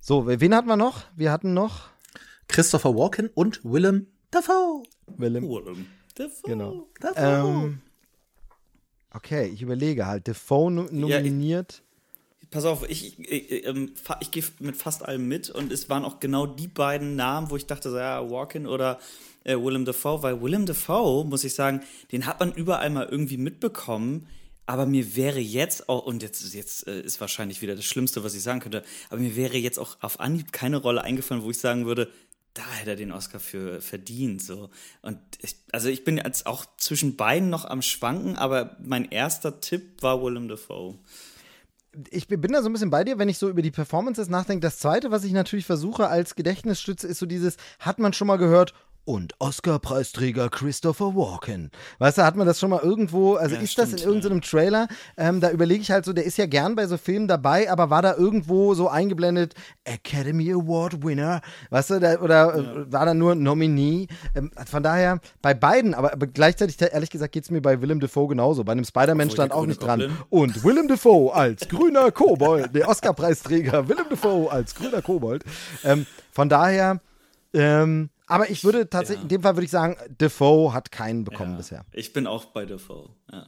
So, 0.01 0.27
wen 0.27 0.55
hatten 0.55 0.67
wir 0.67 0.77
noch? 0.77 1.05
Wir 1.15 1.31
hatten 1.31 1.55
noch 1.55 1.91
Christopher 2.49 2.97
Walken 2.97 3.31
und 3.33 3.61
Willem 3.63 4.09
Dafoe. 4.33 4.83
Willem. 5.07 5.45
Willem 5.45 5.87
Dafoe. 6.17 6.43
Genau. 6.51 6.89
Dafoe. 7.01 7.49
Ähm, 7.49 7.81
Okay, 9.13 9.49
ich 9.49 9.63
überlege 9.63 10.07
halt. 10.07 10.27
Defoe 10.27 10.71
nominiert. 10.71 11.83
Ja, 12.41 12.49
pass 12.51 12.65
auf, 12.65 12.89
ich, 12.89 13.19
ich, 13.19 13.51
ich, 13.51 13.67
ähm, 13.67 13.93
ich 14.21 14.31
gehe 14.31 14.45
mit 14.61 14.77
fast 14.77 15.05
allem 15.05 15.27
mit 15.27 15.51
und 15.51 15.73
es 15.73 15.89
waren 15.89 16.05
auch 16.05 16.21
genau 16.21 16.47
die 16.47 16.69
beiden 16.69 17.17
Namen, 17.17 17.51
wo 17.51 17.57
ich 17.57 17.67
dachte, 17.67 17.91
so, 17.91 17.99
ja, 17.99 18.31
Walken 18.31 18.67
oder 18.67 18.99
äh, 19.45 19.57
Willem 19.57 19.85
Dafoe, 19.85 20.23
weil 20.23 20.41
Willem 20.41 20.67
Dafoe, 20.67 21.25
muss 21.25 21.45
ich 21.45 21.55
sagen, 21.55 21.83
den 22.13 22.27
hat 22.27 22.41
man 22.41 22.53
überall 22.53 22.91
mal 22.91 23.07
irgendwie 23.07 23.37
mitbekommen. 23.37 24.27
Aber 24.67 24.87
mir 24.87 25.17
wäre 25.17 25.41
jetzt 25.41 25.89
auch, 25.89 26.07
und 26.07 26.23
jetzt, 26.23 26.55
jetzt 26.55 26.87
äh, 26.87 27.01
ist 27.01 27.21
wahrscheinlich 27.21 27.61
wieder 27.61 27.75
das 27.75 27.85
Schlimmste, 27.85 28.23
was 28.23 28.37
ich 28.37 28.43
sagen 28.45 28.61
könnte, 28.61 28.85
aber 29.09 29.21
mir 29.21 29.35
wäre 29.35 29.57
jetzt 29.57 29.81
auch 29.81 29.97
auf 30.01 30.21
Anhieb 30.21 30.53
keine 30.53 30.77
Rolle 30.77 31.03
eingefallen, 31.03 31.43
wo 31.43 31.51
ich 31.51 31.59
sagen 31.59 31.87
würde, 31.87 32.09
da 32.55 32.63
hätte 32.73 32.91
er 32.91 32.97
den 32.97 33.13
Oscar 33.13 33.41
für 33.41 33.81
verdient. 33.81 34.43
So. 34.43 34.71
Und 35.03 35.19
ich, 35.41 35.57
also 35.73 35.89
ich 35.89 36.05
bin 36.05 36.17
jetzt 36.19 36.47
auch 36.47 36.65
zwischen 36.77 37.17
beiden 37.17 37.51
noch 37.51 37.65
am 37.65 37.83
Schwanken, 37.83 38.37
aber 38.37 38.77
mein 38.83 39.11
erster 39.11 39.61
Tipp 39.61 40.03
war 40.03 40.23
Willem 40.23 40.49
Dafoe 40.49 40.99
ich 42.11 42.29
bin 42.29 42.53
da 42.53 42.63
so 42.63 42.69
ein 42.69 42.73
bisschen 42.73 42.91
bei 42.91 43.05
dir, 43.05 43.19
wenn 43.19 43.29
ich 43.29 43.39
so 43.39 43.49
über 43.49 43.63
die 43.63 43.71
Performances 43.71 44.29
nachdenke. 44.29 44.61
Das 44.61 44.79
zweite, 44.79 45.11
was 45.11 45.25
ich 45.25 45.33
natürlich 45.33 45.67
versuche 45.67 46.09
als 46.09 46.37
Gedächtnisstütze, 46.37 47.07
ist 47.07 47.19
so 47.19 47.27
dieses, 47.27 47.57
hat 47.79 47.99
man 47.99 48.13
schon 48.13 48.29
mal 48.29 48.37
gehört, 48.37 48.75
und 49.11 49.35
Oscar-Preisträger 49.41 50.49
Christopher 50.51 51.17
Walken. 51.17 51.73
Weißt 51.99 52.19
du, 52.19 52.23
hat 52.23 52.37
man 52.37 52.47
das 52.47 52.61
schon 52.61 52.71
mal 52.71 52.81
irgendwo, 52.81 53.35
also 53.35 53.57
ja, 53.57 53.61
ist 53.61 53.73
stimmt, 53.73 53.93
das 53.93 54.01
in 54.03 54.07
irgendeinem 54.07 54.39
ja. 54.39 54.49
Trailer? 54.49 54.89
Ähm, 55.17 55.41
da 55.41 55.51
überlege 55.51 55.83
ich 55.83 55.91
halt 55.91 56.05
so, 56.05 56.13
der 56.13 56.25
ist 56.25 56.39
ja 56.39 56.47
gern 56.47 56.77
bei 56.77 56.87
so 56.87 56.97
Filmen 56.97 57.27
dabei, 57.27 57.69
aber 57.69 57.91
war 57.91 58.03
da 58.03 58.15
irgendwo 58.15 58.73
so 58.75 58.89
eingeblendet, 58.89 59.55
Academy 59.83 60.53
Award 60.53 61.03
Winner, 61.05 61.41
weißt 61.71 61.91
du, 61.91 61.99
da, 61.99 62.21
oder 62.21 62.55
äh, 62.55 62.63
ja. 62.63 62.93
war 62.93 63.05
da 63.05 63.13
nur 63.13 63.35
Nominee? 63.35 64.07
Ähm, 64.37 64.53
von 64.65 64.85
daher, 64.85 65.19
bei 65.43 65.55
beiden, 65.55 65.93
aber, 65.93 66.13
aber 66.13 66.29
gleichzeitig, 66.29 66.81
ehrlich 66.81 67.11
gesagt, 67.11 67.33
geht 67.33 67.43
es 67.43 67.51
mir 67.51 67.61
bei 67.61 67.83
Willem 67.83 67.99
Dafoe 67.99 68.29
genauso. 68.29 68.63
Bei 68.63 68.73
einem 68.73 68.85
Spider-Man 68.85 69.31
stand 69.31 69.51
auch 69.51 69.67
nicht 69.67 69.83
dran. 69.83 70.17
Und 70.29 70.63
Willem 70.63 70.87
Dafoe 70.87 71.35
als 71.35 71.69
grüner 71.69 72.13
Kobold, 72.13 72.77
der 72.77 72.89
Oscar-Preisträger 72.89 73.89
Willem 73.89 74.09
Dafoe 74.09 74.53
als 74.53 74.73
grüner 74.73 75.03
Kobold. 75.03 75.43
Ähm, 75.83 76.07
von 76.31 76.49
daher, 76.49 77.01
ähm, 77.53 78.11
aber 78.31 78.51
ich 78.51 78.65
würde 78.65 78.89
tatsächlich, 78.89 79.21
ja. 79.21 79.23
in 79.23 79.29
dem 79.29 79.43
Fall 79.43 79.57
würde 79.57 79.65
ich 79.65 79.71
sagen, 79.71 79.97
Defoe 80.21 80.73
hat 80.73 80.91
keinen 80.93 81.25
bekommen 81.25 81.53
ja. 81.53 81.57
bisher. 81.57 81.85
Ich 81.93 82.13
bin 82.13 82.27
auch 82.27 82.47
bei 82.47 82.65
Defoe, 82.65 83.11
ja. 83.33 83.47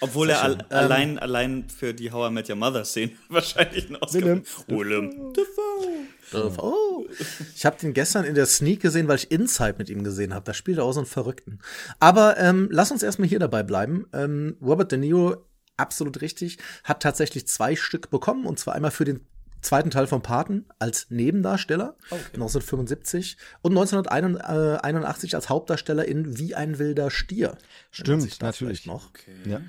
Obwohl 0.00 0.30
er 0.30 0.42
al 0.42 0.52
ähm, 0.54 0.66
allein, 0.70 1.18
allein 1.20 1.68
für 1.68 1.94
die 1.94 2.10
How 2.10 2.28
I 2.28 2.34
Met 2.34 2.50
Your 2.50 2.56
Mother 2.56 2.84
Szene 2.84 3.12
wahrscheinlich 3.28 3.86
einen 3.86 3.96
Oscar 3.96 4.20
Willem, 4.20 4.42
Willem 4.66 5.32
Defoe. 5.32 6.06
Defoe. 6.32 7.06
Ich 7.54 7.64
habe 7.64 7.78
den 7.78 7.92
gestern 7.92 8.24
in 8.24 8.34
der 8.34 8.46
Sneak 8.46 8.80
gesehen, 8.80 9.06
weil 9.06 9.18
ich 9.18 9.30
Inside 9.30 9.76
mit 9.78 9.90
ihm 9.90 10.02
gesehen 10.02 10.34
habe. 10.34 10.44
Da 10.44 10.54
spielt 10.54 10.78
er 10.78 10.84
auch 10.84 10.92
so 10.92 11.00
einen 11.00 11.06
Verrückten. 11.06 11.60
Aber 12.00 12.36
ähm, 12.38 12.68
lass 12.72 12.90
uns 12.90 13.04
erstmal 13.04 13.28
hier 13.28 13.38
dabei 13.38 13.62
bleiben. 13.62 14.06
Ähm, 14.12 14.56
Robert 14.60 14.90
De 14.90 14.98
Niro 14.98 15.36
absolut 15.76 16.20
richtig, 16.20 16.58
hat 16.84 17.02
tatsächlich 17.02 17.46
zwei 17.46 17.76
Stück 17.76 18.10
bekommen 18.10 18.46
und 18.46 18.58
zwar 18.58 18.74
einmal 18.74 18.90
für 18.90 19.04
den 19.04 19.20
zweiten 19.62 19.90
Teil 19.90 20.06
von 20.06 20.22
Paten 20.22 20.66
als 20.78 21.06
Nebendarsteller, 21.10 21.96
okay. 22.10 22.34
1975 22.34 23.36
und 23.62 23.72
1981 23.72 25.34
als 25.34 25.48
Hauptdarsteller 25.48 26.04
in 26.04 26.38
Wie 26.38 26.54
ein 26.54 26.78
wilder 26.78 27.10
Stier. 27.10 27.56
Stimmt, 27.90 28.42
natürlich 28.42 28.86
noch 28.86 29.08
okay. 29.08 29.32
ja. 29.46 29.60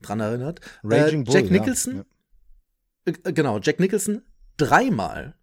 dran 0.00 0.20
erinnert. 0.20 0.60
Raging 0.82 1.26
äh, 1.26 1.32
Jack 1.32 1.48
Bull, 1.48 1.52
Nicholson, 1.52 2.04
ja. 3.06 3.14
äh, 3.24 3.32
genau, 3.32 3.58
Jack 3.58 3.80
Nicholson 3.80 4.22
dreimal 4.56 5.34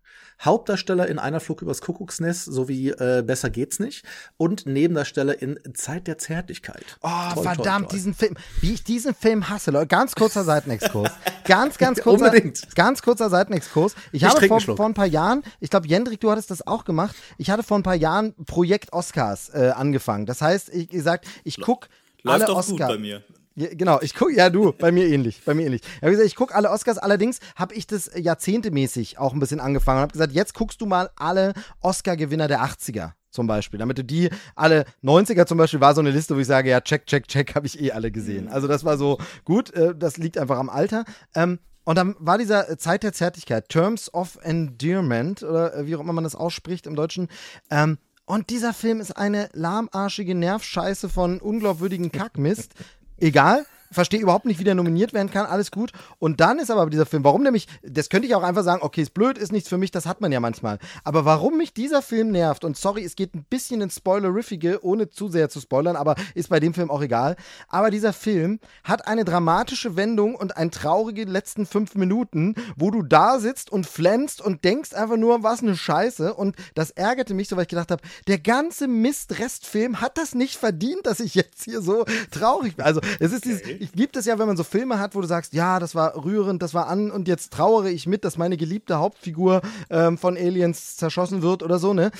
Hauptdarsteller 0.42 1.08
in 1.08 1.20
Einer 1.20 1.40
Flug 1.40 1.62
übers 1.62 1.82
Kuckucksnest 1.82 2.46
sowie 2.46 2.90
äh, 2.90 3.24
Besser 3.26 3.50
geht's 3.50 3.80
nicht 3.80 4.06
und 4.38 4.66
Nebendarsteller 4.66 5.42
in 5.42 5.60
Zeit 5.74 6.08
der 6.08 6.18
Zärtlichkeit. 6.18 6.98
Oh, 7.02 7.10
toll, 7.34 7.44
verdammt, 7.44 7.66
toll, 7.66 7.80
toll. 7.82 7.88
diesen 7.92 8.14
Film, 8.14 8.36
wie 8.62 8.74
ich 8.74 8.84
diesen 8.84 9.14
Film 9.14 9.50
hasse, 9.50 9.72
Leute. 9.72 9.88
Ganz 9.88 10.16
kurzer 10.16 10.44
Seitenexkurs. 10.44 11.12
ganz, 11.46 11.78
ganz 11.78 12.00
kurzer, 12.04 12.26
Unbedingt. 12.26 12.76
ganz 12.76 13.02
kurzer 13.02 13.30
Seitenexkurs. 13.30 13.96
Ich, 14.12 14.24
ich 14.24 14.30
habe 14.30 14.48
vor, 14.48 14.62
vor 14.62 14.86
ein 14.86 14.94
paar 14.94 15.06
Jahren, 15.06 15.44
ich 15.60 15.70
glaube, 15.70 15.88
Jendrik, 15.88 16.20
du 16.22 16.32
hattest 16.32 16.52
das 16.52 16.66
auch 16.66 16.86
gemacht. 16.86 17.16
Ich 17.38 17.50
hatte 17.50 17.64
vor 17.64 17.78
ein 17.78 17.84
paar 17.84 17.96
Jahren 17.96 18.34
Projekt 18.46 18.94
Oscars 18.94 19.50
äh, 19.50 19.72
angefangen. 19.76 20.26
Das 20.26 20.42
heißt, 20.42 20.70
ich 20.70 20.90
gesagt, 20.90 21.26
ich 21.44 21.60
guck 21.60 21.90
Läuft 22.24 22.46
alle 22.46 22.56
Oscars. 22.56 22.90
bei 22.90 22.98
mir. 22.98 23.24
Genau, 23.60 23.99
ich 24.01 24.16
gucke, 24.16 24.34
ja 24.34 24.49
du, 24.49 24.72
bei 24.72 24.91
mir 24.91 25.05
ähnlich, 25.05 25.41
bei 25.43 25.53
mir 25.53 25.66
ähnlich. 25.66 25.82
Ich 25.84 26.01
habe 26.01 26.12
gesagt, 26.12 26.28
ich 26.28 26.36
gucke 26.36 26.55
alle 26.55 26.70
Oscars, 26.70 26.97
allerdings 26.97 27.39
habe 27.57 27.74
ich 27.74 27.86
das 27.88 28.10
jahrzehntemäßig 28.16 29.18
auch 29.18 29.34
ein 29.34 29.39
bisschen 29.39 29.60
angefangen 29.60 29.97
und 29.97 30.03
habe 30.03 30.14
gesagt, 30.14 30.32
jetzt 30.32 30.53
guckst 30.53 30.80
du 30.80 30.86
mal 30.86 31.10
alle 31.18 31.53
Oscar-Gewinner 31.82 32.47
der 32.47 32.62
80er 32.62 33.12
zum 33.32 33.47
Beispiel, 33.47 33.78
damit 33.78 33.97
du 33.97 34.03
die 34.03 34.30
alle 34.55 34.86
90er 35.03 35.45
zum 35.45 35.57
Beispiel 35.57 35.82
war 35.82 35.93
so 35.93 35.99
eine 35.99 36.12
Liste, 36.12 36.36
wo 36.36 36.39
ich 36.39 36.47
sage, 36.47 36.70
ja, 36.70 36.80
check, 36.80 37.05
check, 37.05 37.28
check, 37.28 37.53
habe 37.53 37.68
ich 37.68 37.82
eh 37.82 37.91
alle 37.91 38.12
gesehen. 38.12 38.47
Also 38.47 38.68
das 38.68 38.86
war 38.86 38.97
so 38.97 39.18
gut, 39.43 39.72
äh, 39.74 39.93
das 39.93 40.18
liegt 40.18 40.38
einfach 40.38 40.57
am 40.57 40.70
Alter. 40.70 41.03
Ähm, 41.36 41.60
und 41.84 41.97
dann 41.97 42.16
war 42.20 42.38
dieser 42.38 42.78
Zeit 42.78 43.03
der 43.03 43.14
Zärtlichkeit, 43.14 43.68
Terms 43.68 44.14
of 44.14 44.38
Endearment, 44.41 45.43
oder 45.43 45.76
äh, 45.76 45.86
wie 45.86 45.95
auch 45.95 45.99
immer 45.99 46.14
man 46.14 46.24
das 46.24 46.36
ausspricht 46.36 46.88
im 46.88 46.95
Deutschen, 46.95 47.28
ähm, 47.70 47.97
und 48.30 48.51
dieser 48.51 48.74
Film 48.74 49.01
ist 49.01 49.18
eine 49.18 49.49
lahmarschige 49.53 50.36
Nervscheiße 50.36 51.10
von 51.10 51.41
unglaubwürdigen 51.41 52.12
Kackmist. 52.12 52.76
Egal, 53.22 53.66
verstehe 53.92 54.20
überhaupt 54.22 54.46
nicht, 54.46 54.60
wie 54.60 54.64
der 54.64 54.76
nominiert 54.76 55.14
werden 55.14 55.32
kann, 55.32 55.46
alles 55.46 55.72
gut. 55.72 55.92
Und 56.20 56.40
dann 56.40 56.60
ist 56.60 56.72
aber 56.72 56.90
dieser 56.90 57.06
Film, 57.06 57.24
warum 57.24 57.44
nämlich, 57.44 57.68
das 57.84 58.10
könnte 58.10 58.28
ich 58.28 58.36
auch 58.36 58.44
einfach 58.44 58.64
sagen, 58.64 58.82
okay, 58.84 59.02
ist 59.02 59.14
blöd, 59.14 59.38
ist 59.38 59.52
nichts 59.52 59.70
für 59.70 59.78
mich, 59.78 59.92
das 59.92 60.06
hat 60.06 60.22
man 60.22 60.32
ja 60.32 60.40
manchmal. 60.40 60.80
Aber 61.04 61.26
warum 61.26 61.58
mich 61.58 61.74
dieser 61.74 62.02
Film 62.02 62.32
nervt, 62.32 62.64
und 62.64 62.78
sorry, 62.78 63.04
es 63.04 63.16
geht 63.16 63.34
ein 63.36 63.46
bisschen 63.50 63.82
ins 63.82 63.96
Spoileriffige, 63.96 64.84
ohne 64.84 65.10
zu 65.10 65.30
sehr 65.30 65.50
zu 65.50 65.60
spoilern, 65.60 65.96
aber 65.96 66.16
ist 66.36 66.50
bei 66.50 66.60
dem 66.60 66.74
Film 66.74 66.92
auch 66.92 67.02
egal. 67.02 67.36
Aber 67.68 67.92
dieser 67.92 68.14
Film 68.14 68.60
hat 68.84 69.08
eine 69.08 69.26
dramatische 69.26 69.96
Wendung 69.96 70.36
und 70.36 70.58
ein 70.58 70.72
traurige 70.72 71.26
letzten 71.26 71.66
fünf 71.66 71.96
Minuten, 71.96 72.56
wo 72.76 72.92
du 72.92 73.02
da 73.02 73.40
sitzt 73.40 73.72
und 73.72 73.86
flänzt 73.86 74.42
und 74.42 74.64
denkst 74.64 74.94
einfach 74.94 75.18
nur, 75.18 75.44
was 75.44 75.62
eine 75.62 75.76
Scheiße. 75.76 76.34
Und 76.34 76.56
das 76.76 76.92
ärgerte 76.92 77.34
mich 77.34 77.48
so, 77.48 77.56
weil 77.56 77.64
ich 77.64 77.70
gedacht 77.70 77.92
habe, 77.92 78.04
der 78.28 78.40
ganze 78.40 78.88
Mist-Restfilm 78.88 80.02
hat 80.02 80.18
das 80.18 80.36
nicht 80.36 80.56
verdient, 80.56 81.06
dass 81.06 81.20
ich 81.20 81.36
jetzt 81.36 81.64
hier 81.64 81.82
so 81.82 82.06
traurig 82.32 82.76
bin. 82.76 82.86
Also, 82.86 83.02
es 83.20 83.32
ist 83.32 83.46
dieses, 83.46 83.62
ich 83.80 83.92
gibt 83.94 84.16
es 84.18 84.26
ja, 84.26 84.38
wenn 84.40 84.48
man 84.48 84.58
so 84.58 84.64
Filme 84.64 85.00
hat, 85.00 85.16
wo 85.16 85.22
du 85.22 85.28
sagst, 85.28 85.54
ja, 85.54 85.80
das 85.80 85.96
war 85.96 86.24
rührend, 86.24 86.62
das 86.62 86.74
war 86.74 86.88
an 86.88 87.12
und 87.12 87.28
jetzt 87.28 87.54
trauere 87.54 87.90
ich 87.90 88.08
mit, 88.08 88.26
dass 88.26 88.38
meine 88.38 88.58
geliebte 88.58 88.98
Hauptfigur 88.98 89.62
ähm, 89.90 90.18
von 90.18 90.38
Aliens 90.38 90.98
zerschossen 90.98 91.42
wird 91.42 91.64
oder 91.64 91.80
so, 91.80 91.94
ne? 91.94 92.12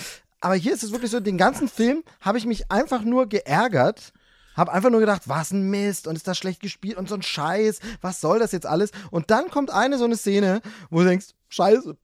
Aber 0.42 0.56
hier 0.56 0.74
ist 0.74 0.84
es 0.84 0.92
wirklich 0.92 1.12
so, 1.12 1.20
den 1.20 1.38
ganzen 1.38 1.68
Film 1.68 2.04
habe 2.22 2.38
ich 2.38 2.46
mich 2.46 2.72
einfach 2.72 3.04
nur 3.04 3.28
geärgert. 3.28 4.14
Hab 4.56 4.70
einfach 4.70 4.90
nur 4.90 5.00
gedacht, 5.00 5.24
was 5.26 5.52
ein 5.52 5.70
Mist 5.70 6.08
und 6.08 6.16
ist 6.16 6.28
das 6.28 6.38
schlecht 6.38 6.62
gespielt 6.62 6.98
und 6.98 7.08
so 7.08 7.16
ein 7.16 7.22
Scheiß, 7.22 7.80
was 8.02 8.20
soll 8.20 8.40
das 8.40 8.52
jetzt 8.52 8.66
alles? 8.66 8.92
Und 9.12 9.32
dann 9.32 9.50
kommt 9.50 9.70
eine 9.70 9.98
so 9.98 10.06
eine 10.06 10.18
Szene, 10.18 10.62
wo 10.90 11.00
du 11.00 11.06
denkst, 11.06 11.28
Scheiße, 11.50 11.96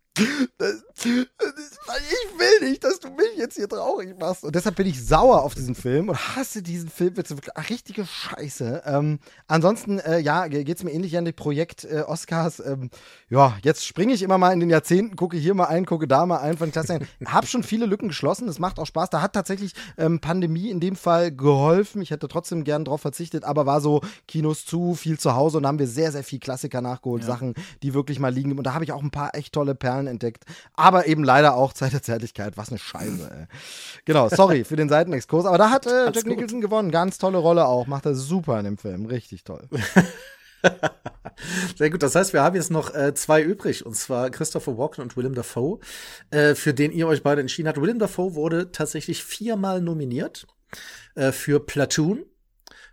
ich 0.97 2.39
will 2.39 2.69
nicht, 2.69 2.83
dass 2.83 2.99
du 2.99 3.09
mich 3.09 3.35
jetzt 3.37 3.55
hier 3.55 3.67
traurig 3.67 4.17
machst. 4.17 4.43
Und 4.43 4.55
deshalb 4.55 4.75
bin 4.75 4.87
ich 4.87 5.05
sauer 5.05 5.43
auf 5.43 5.53
diesen 5.53 5.75
Film 5.75 6.09
und 6.09 6.35
hasse 6.35 6.63
diesen 6.63 6.89
Film. 6.89 7.13
Jetzt 7.17 7.31
wirklich 7.31 7.53
ach, 7.55 7.69
richtige 7.69 8.05
Scheiße. 8.05 8.83
Ähm, 8.85 9.19
ansonsten, 9.47 9.99
äh, 9.99 10.19
ja, 10.19 10.47
geht 10.47 10.77
es 10.77 10.83
mir 10.83 10.91
ähnlich 10.91 11.17
an 11.17 11.25
dem 11.25 11.35
Projekt 11.35 11.83
äh, 11.83 12.01
Oscars. 12.01 12.59
Ähm, 12.59 12.89
ja, 13.29 13.57
jetzt 13.61 13.85
springe 13.85 14.13
ich 14.13 14.21
immer 14.21 14.37
mal 14.37 14.53
in 14.53 14.61
den 14.61 14.69
Jahrzehnten, 14.69 15.15
gucke 15.15 15.37
hier 15.37 15.53
mal 15.53 15.65
ein, 15.65 15.85
gucke 15.85 16.07
da 16.07 16.25
mal 16.25 16.37
ein 16.37 16.57
von 16.57 16.71
Klassen. 16.71 17.05
Hab 17.25 17.47
schon 17.47 17.63
viele 17.63 17.85
Lücken 17.85 18.07
geschlossen. 18.07 18.47
Das 18.47 18.59
macht 18.59 18.79
auch 18.79 18.85
Spaß. 18.85 19.09
Da 19.09 19.21
hat 19.21 19.33
tatsächlich 19.33 19.73
ähm, 19.97 20.21
Pandemie 20.21 20.69
in 20.69 20.79
dem 20.79 20.95
Fall 20.95 21.31
geholfen. 21.31 22.01
Ich 22.01 22.11
hätte 22.11 22.27
trotzdem 22.27 22.63
gern 22.63 22.85
drauf 22.85 23.01
verzichtet, 23.01 23.43
aber 23.43 23.65
war 23.65 23.81
so 23.81 24.01
Kinos 24.27 24.65
zu, 24.65 24.95
viel 24.95 25.19
zu 25.19 25.35
Hause 25.35 25.57
und 25.57 25.63
da 25.63 25.69
haben 25.69 25.79
wir 25.79 25.87
sehr, 25.87 26.11
sehr 26.11 26.23
viel 26.23 26.39
Klassiker 26.39 26.81
nachgeholt. 26.81 27.23
Ja. 27.23 27.27
Sachen, 27.27 27.53
die 27.83 27.93
wirklich 27.93 28.19
mal 28.19 28.33
liegen. 28.33 28.57
Und 28.57 28.63
da 28.63 28.73
habe 28.73 28.85
ich 28.85 28.91
auch 28.91 29.03
ein 29.03 29.11
paar 29.11 29.35
echt 29.35 29.53
tolle 29.53 29.75
Perlen 29.75 30.07
entdeckt. 30.07 30.45
Aber 30.85 31.07
eben 31.07 31.23
leider 31.23 31.55
auch 31.55 31.73
Zeit 31.73 31.93
der 31.93 32.03
Zärtlichkeit. 32.03 32.57
Was 32.57 32.69
eine 32.69 32.77
Scheiße, 32.77 33.31
ey. 33.31 33.47
Genau, 34.05 34.29
sorry 34.29 34.63
für 34.63 34.75
den 34.75 34.87
Seitenexkurs. 34.87 35.45
Aber 35.45 35.57
da 35.57 35.71
hat 35.71 35.87
äh, 35.87 36.11
Jack 36.13 36.27
Nicholson 36.27 36.61
gewonnen. 36.61 36.91
Ganz 36.91 37.17
tolle 37.17 37.39
Rolle 37.39 37.65
auch. 37.65 37.87
Macht 37.87 38.05
er 38.05 38.13
super 38.13 38.59
in 38.59 38.65
dem 38.65 38.77
Film. 38.77 39.07
Richtig 39.07 39.43
toll. 39.43 39.67
Sehr 41.75 41.89
gut, 41.89 42.03
das 42.03 42.13
heißt, 42.13 42.33
wir 42.33 42.43
haben 42.43 42.55
jetzt 42.55 42.69
noch 42.69 42.93
äh, 42.93 43.15
zwei 43.15 43.41
übrig, 43.41 43.83
und 43.83 43.95
zwar 43.95 44.29
Christopher 44.29 44.77
Walken 44.77 45.01
und 45.01 45.17
Willem 45.17 45.33
Dafoe, 45.33 45.79
äh, 46.29 46.53
für 46.53 46.75
den 46.75 46.91
ihr 46.91 47.07
euch 47.07 47.23
beide 47.23 47.41
entschieden 47.41 47.67
habt. 47.67 47.81
Willem 47.81 47.97
Dafoe 47.97 48.35
wurde 48.35 48.71
tatsächlich 48.71 49.23
viermal 49.23 49.81
nominiert 49.81 50.45
äh, 51.15 51.31
für 51.31 51.59
Platoon, 51.59 52.25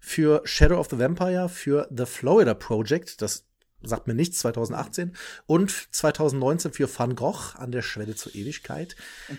für 0.01 0.41
Shadow 0.45 0.79
of 0.79 0.89
the 0.91 0.99
Vampire, 0.99 1.51
für 1.51 1.89
The 1.95 2.07
Florida 2.07 2.55
Project, 2.55 3.21
das 3.21 3.45
sagt 3.85 4.07
mir 4.07 4.15
nichts, 4.15 4.39
2018 4.39 5.13
und 5.47 5.71
2019 5.91 6.73
für 6.73 6.89
Van 6.99 7.15
Gogh 7.15 7.57
an 7.57 7.73
der 7.73 7.83
Schwelle 7.83 8.15
zur 8.15 8.35
Ewigkeit. 8.35 8.97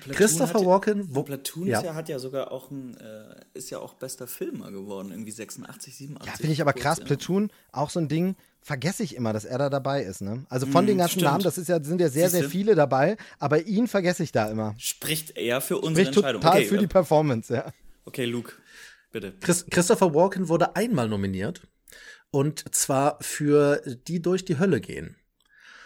Christopher 0.10 0.60
hat, 0.60 0.66
Walken, 0.66 1.16
wo 1.16 1.24
Platoon 1.24 1.68
ja. 1.68 1.84
ja. 1.84 1.96
hat 1.96 2.10
ja 2.10 2.20
sogar 2.20 2.52
auch 2.52 2.72
ein, 2.72 2.98
äh, 2.98 3.36
ist 3.54 3.70
ja 3.70 3.80
auch 3.80 3.94
bester 3.96 4.28
Filmer 4.28 4.72
geworden, 4.72 5.12
irgendwie 5.12 5.32
86, 5.32 5.96
87. 5.96 6.32
Ja, 6.32 6.38
finde 6.38 6.54
ich 6.54 6.62
aber 6.62 6.74
krass, 6.74 7.00
ja. 7.00 7.06
Platoon, 7.06 7.52
auch 7.72 7.90
so 7.90 8.00
ein 8.00 8.08
Ding, 8.08 8.36
vergesse 8.62 9.04
ich 9.04 9.16
immer, 9.16 9.34
dass 9.34 9.46
er 9.46 9.58
da 9.58 9.70
dabei 9.70 10.04
ist. 10.04 10.22
Ne? 10.22 10.46
Also 10.50 10.66
von 10.66 10.86
mm, 10.86 10.88
den 10.88 10.98
ganzen 10.98 11.20
stimmt. 11.20 11.26
Namen, 11.26 11.44
das 11.44 11.58
ist 11.58 11.68
ja, 11.68 11.84
sind 11.84 12.00
ja 12.02 12.10
sehr, 12.10 12.30
Siehste? 12.30 12.44
sehr 12.44 12.50
viele 12.50 12.76
dabei, 12.76 13.18
aber 13.40 13.62
ihn 13.66 13.88
vergesse 13.88 14.24
ich 14.24 14.32
da 14.32 14.50
immer. 14.50 14.74
Spricht 14.78 15.38
er 15.38 15.62
für 15.62 15.78
unsere 15.78 16.06
Spricht 16.06 16.18
Entscheidung. 16.18 16.42
total 16.42 16.58
okay, 16.60 16.68
für 16.68 16.78
die 16.78 16.88
Performance, 16.88 17.54
ja. 17.54 17.74
Okay, 18.06 18.26
Luke, 18.26 18.54
bitte. 19.12 19.34
Chris, 19.40 19.66
Christopher 19.70 20.14
Walken 20.14 20.50
wurde 20.50 20.76
einmal 20.76 21.08
nominiert 21.08 21.62
Und 22.34 22.74
zwar 22.74 23.20
für 23.22 23.80
die 24.08 24.20
durch 24.20 24.44
die 24.44 24.58
Hölle 24.58 24.82
gehen. 24.82 25.18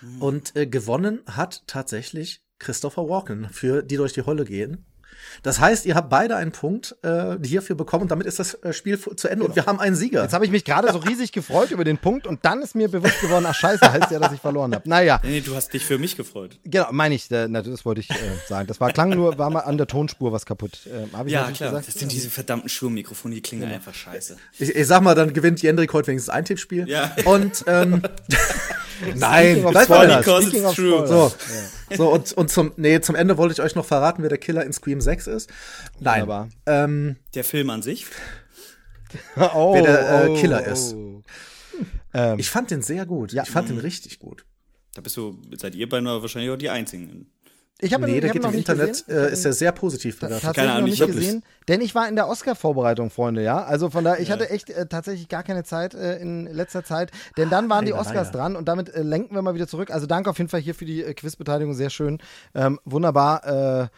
Mhm. 0.02 0.22
Und 0.22 0.56
äh, 0.56 0.66
gewonnen 0.66 1.22
hat 1.28 1.68
tatsächlich 1.68 2.42
Christopher 2.58 3.10
Walken 3.10 3.50
für 3.50 3.84
die 3.84 3.98
durch 3.98 4.14
die 4.14 4.26
Hölle 4.26 4.46
gehen. 4.46 4.86
Das 5.44 5.60
heißt, 5.60 5.86
ihr 5.86 5.96
habt 5.96 6.10
beide 6.10 6.36
einen 6.36 6.52
Punkt 6.52 6.96
äh, 7.04 7.36
hierfür 7.44 7.76
bekommen 7.76 8.04
und 8.04 8.12
damit 8.12 8.28
ist 8.28 8.40
das 8.40 8.56
äh, 8.56 8.74
Spiel 8.74 9.00
zu 9.00 9.28
Ende 9.28 9.46
genau. 9.46 9.46
und 9.46 9.56
wir 9.56 9.66
haben 9.66 9.80
einen 9.80 9.96
Sieger. 9.96 10.24
Jetzt 10.24 10.34
habe 10.34 10.46
ich 10.46 10.52
mich 10.52 10.66
gerade 10.66 10.92
so 10.92 11.00
riesig 11.00 11.32
gefreut 11.32 11.72
über 11.72 11.84
den 11.84 11.98
Punkt 11.98 12.28
und 12.28 12.46
dann 12.46 12.62
ist 12.62 12.76
mir 12.76 12.90
bewusst 12.90 13.22
geworden, 13.22 13.46
ach 13.48 13.56
scheiße, 13.56 13.92
heißt 13.92 14.12
ja, 14.12 14.20
dass 14.20 14.34
ich 14.34 14.42
verloren 14.42 14.74
habe. 14.74 14.88
Naja. 14.88 15.20
Nee, 15.24 15.30
nee, 15.30 15.42
du 15.42 15.56
hast 15.56 15.74
dich 15.74 15.86
für 15.86 15.98
mich 15.98 16.16
gefreut. 16.16 16.60
Genau, 16.64 16.88
meine 16.92 17.16
ich, 17.16 17.30
äh, 17.32 17.48
das 17.50 17.86
wollte 17.86 18.02
ich 18.02 18.10
äh, 18.10 18.16
sagen. 18.48 18.68
Das 18.68 18.80
war 18.80 18.92
klang 18.92 19.10
nur, 19.10 19.38
war 19.38 19.50
mal 19.50 19.62
an 19.62 19.78
der 19.78 19.88
Tonspur 19.88 20.32
was 20.32 20.46
kaputt. 20.46 20.80
Äh, 20.86 21.30
ja, 21.30 21.52
klar. 21.52 21.70
Gesagt? 21.72 21.88
Das 21.88 21.96
sind 21.96 22.12
diese 22.12 22.30
verdammten 22.30 22.70
Schurmikrofone, 22.70 23.36
die 23.36 23.42
klingen 23.42 23.70
ja. 23.70 23.76
einfach 23.76 23.94
scheiße. 23.94 24.38
Ich, 24.60 24.76
ich, 24.76 24.88
sag 24.88 25.02
mal, 25.02 25.16
dann 25.16 25.34
gewinnt 25.34 25.62
Jendrik 25.62 25.94
heute 25.94 26.08
wenigstens 26.08 26.34
ein 26.34 26.46
Tippspiel. 26.46 26.88
Ja. 26.88 27.16
Und 27.26 27.64
ähm, 27.68 28.02
Nein, 29.16 29.66
das 29.72 29.90
war 29.90 30.06
because 30.08 30.56
it's 30.56 30.74
true. 30.74 31.08
So, 31.08 31.32
so 31.96 32.12
und, 32.12 32.34
und 32.34 32.50
zum, 32.50 32.74
nee, 32.78 33.00
zum 33.02 33.16
Ende 33.16 33.38
wollte 33.38 33.54
ich 33.54 33.62
euch 33.62 33.76
noch 33.76 33.86
verraten, 33.86 34.22
wer 34.22 34.30
der 34.30 34.38
Killer 34.38 34.66
in 34.66 34.74
Scream 34.74 35.02
6 35.02 35.28
ist. 35.28 35.50
Nein. 36.00 36.52
Ähm, 36.66 37.16
der 37.34 37.44
Film 37.44 37.70
an 37.70 37.82
sich? 37.82 38.06
oh, 39.54 39.74
wer 39.74 39.82
der 39.82 40.26
äh, 40.26 40.40
Killer 40.40 40.64
oh, 40.66 40.72
ist. 40.72 40.96
Ähm, 42.14 42.40
ich 42.40 42.50
fand 42.50 42.72
den 42.72 42.82
sehr 42.82 43.06
gut. 43.06 43.32
Ja, 43.32 43.44
ich 43.44 43.50
fand 43.50 43.70
den 43.70 43.78
richtig 43.78 44.20
gut. 44.20 44.46
Da 44.96 45.02
bist 45.02 45.16
du, 45.16 45.40
seid 45.56 45.76
ihr 45.76 45.88
beinahe 45.88 46.22
wahrscheinlich 46.22 46.52
auch 46.52 46.58
die 46.58 46.70
Einzigen. 46.70 47.32
Ich 47.80 47.94
habe 47.94 48.06
nee, 48.08 48.20
der 48.20 48.32
geht 48.32 48.44
im 48.44 48.54
Internet, 48.54 49.08
äh, 49.08 49.32
ist 49.32 49.46
er 49.46 49.54
sehr 49.54 49.72
positiv 49.72 50.20
bewertet. 50.20 50.42
Tatsächlich 50.42 50.56
Keine 50.56 50.72
Ahnung, 50.78 50.90
noch 50.90 50.98
nicht 50.98 51.06
gesehen, 51.06 51.44
denn 51.68 51.82
ich 51.82 51.94
war 51.94 52.10
in 52.10 52.16
der 52.16 52.28
Oscar-Vorbereitung, 52.28 53.12
Freunde, 53.12 53.44
ja. 53.44 53.64
Also 53.64 53.92
von 53.92 54.04
daher, 54.04 54.20
ich 54.20 54.30
ja. 54.30 54.34
hatte 54.34 54.50
echt 54.50 54.72
äh, 54.72 54.88
tatsächlich 54.88 55.30
gar 55.30 55.44
keine 55.44 55.64
Zeit 55.64 55.94
äh, 55.94 56.18
in 56.18 56.48
letzter 56.48 56.84
Zeit, 56.84 57.12
denn 57.38 57.50
dann 57.50 57.70
waren 57.70 57.86
die 57.86 57.94
Oscars 57.94 58.32
dran 58.32 58.56
und 58.56 58.68
damit 58.68 58.90
äh, 58.90 59.04
lenken 59.04 59.36
wir 59.36 59.44
mal 59.44 59.54
wieder 59.54 59.68
zurück. 59.68 59.92
Also 59.92 60.08
danke 60.08 60.30
auf 60.30 60.38
jeden 60.40 60.50
Fall 60.50 60.60
hier 60.60 60.74
für 60.74 60.86
die 60.86 61.04
äh, 61.04 61.14
Quizbeteiligung, 61.14 61.76
sehr 61.76 61.92
schön, 61.92 62.18
ähm, 62.56 62.80
wunderbar. 62.84 63.90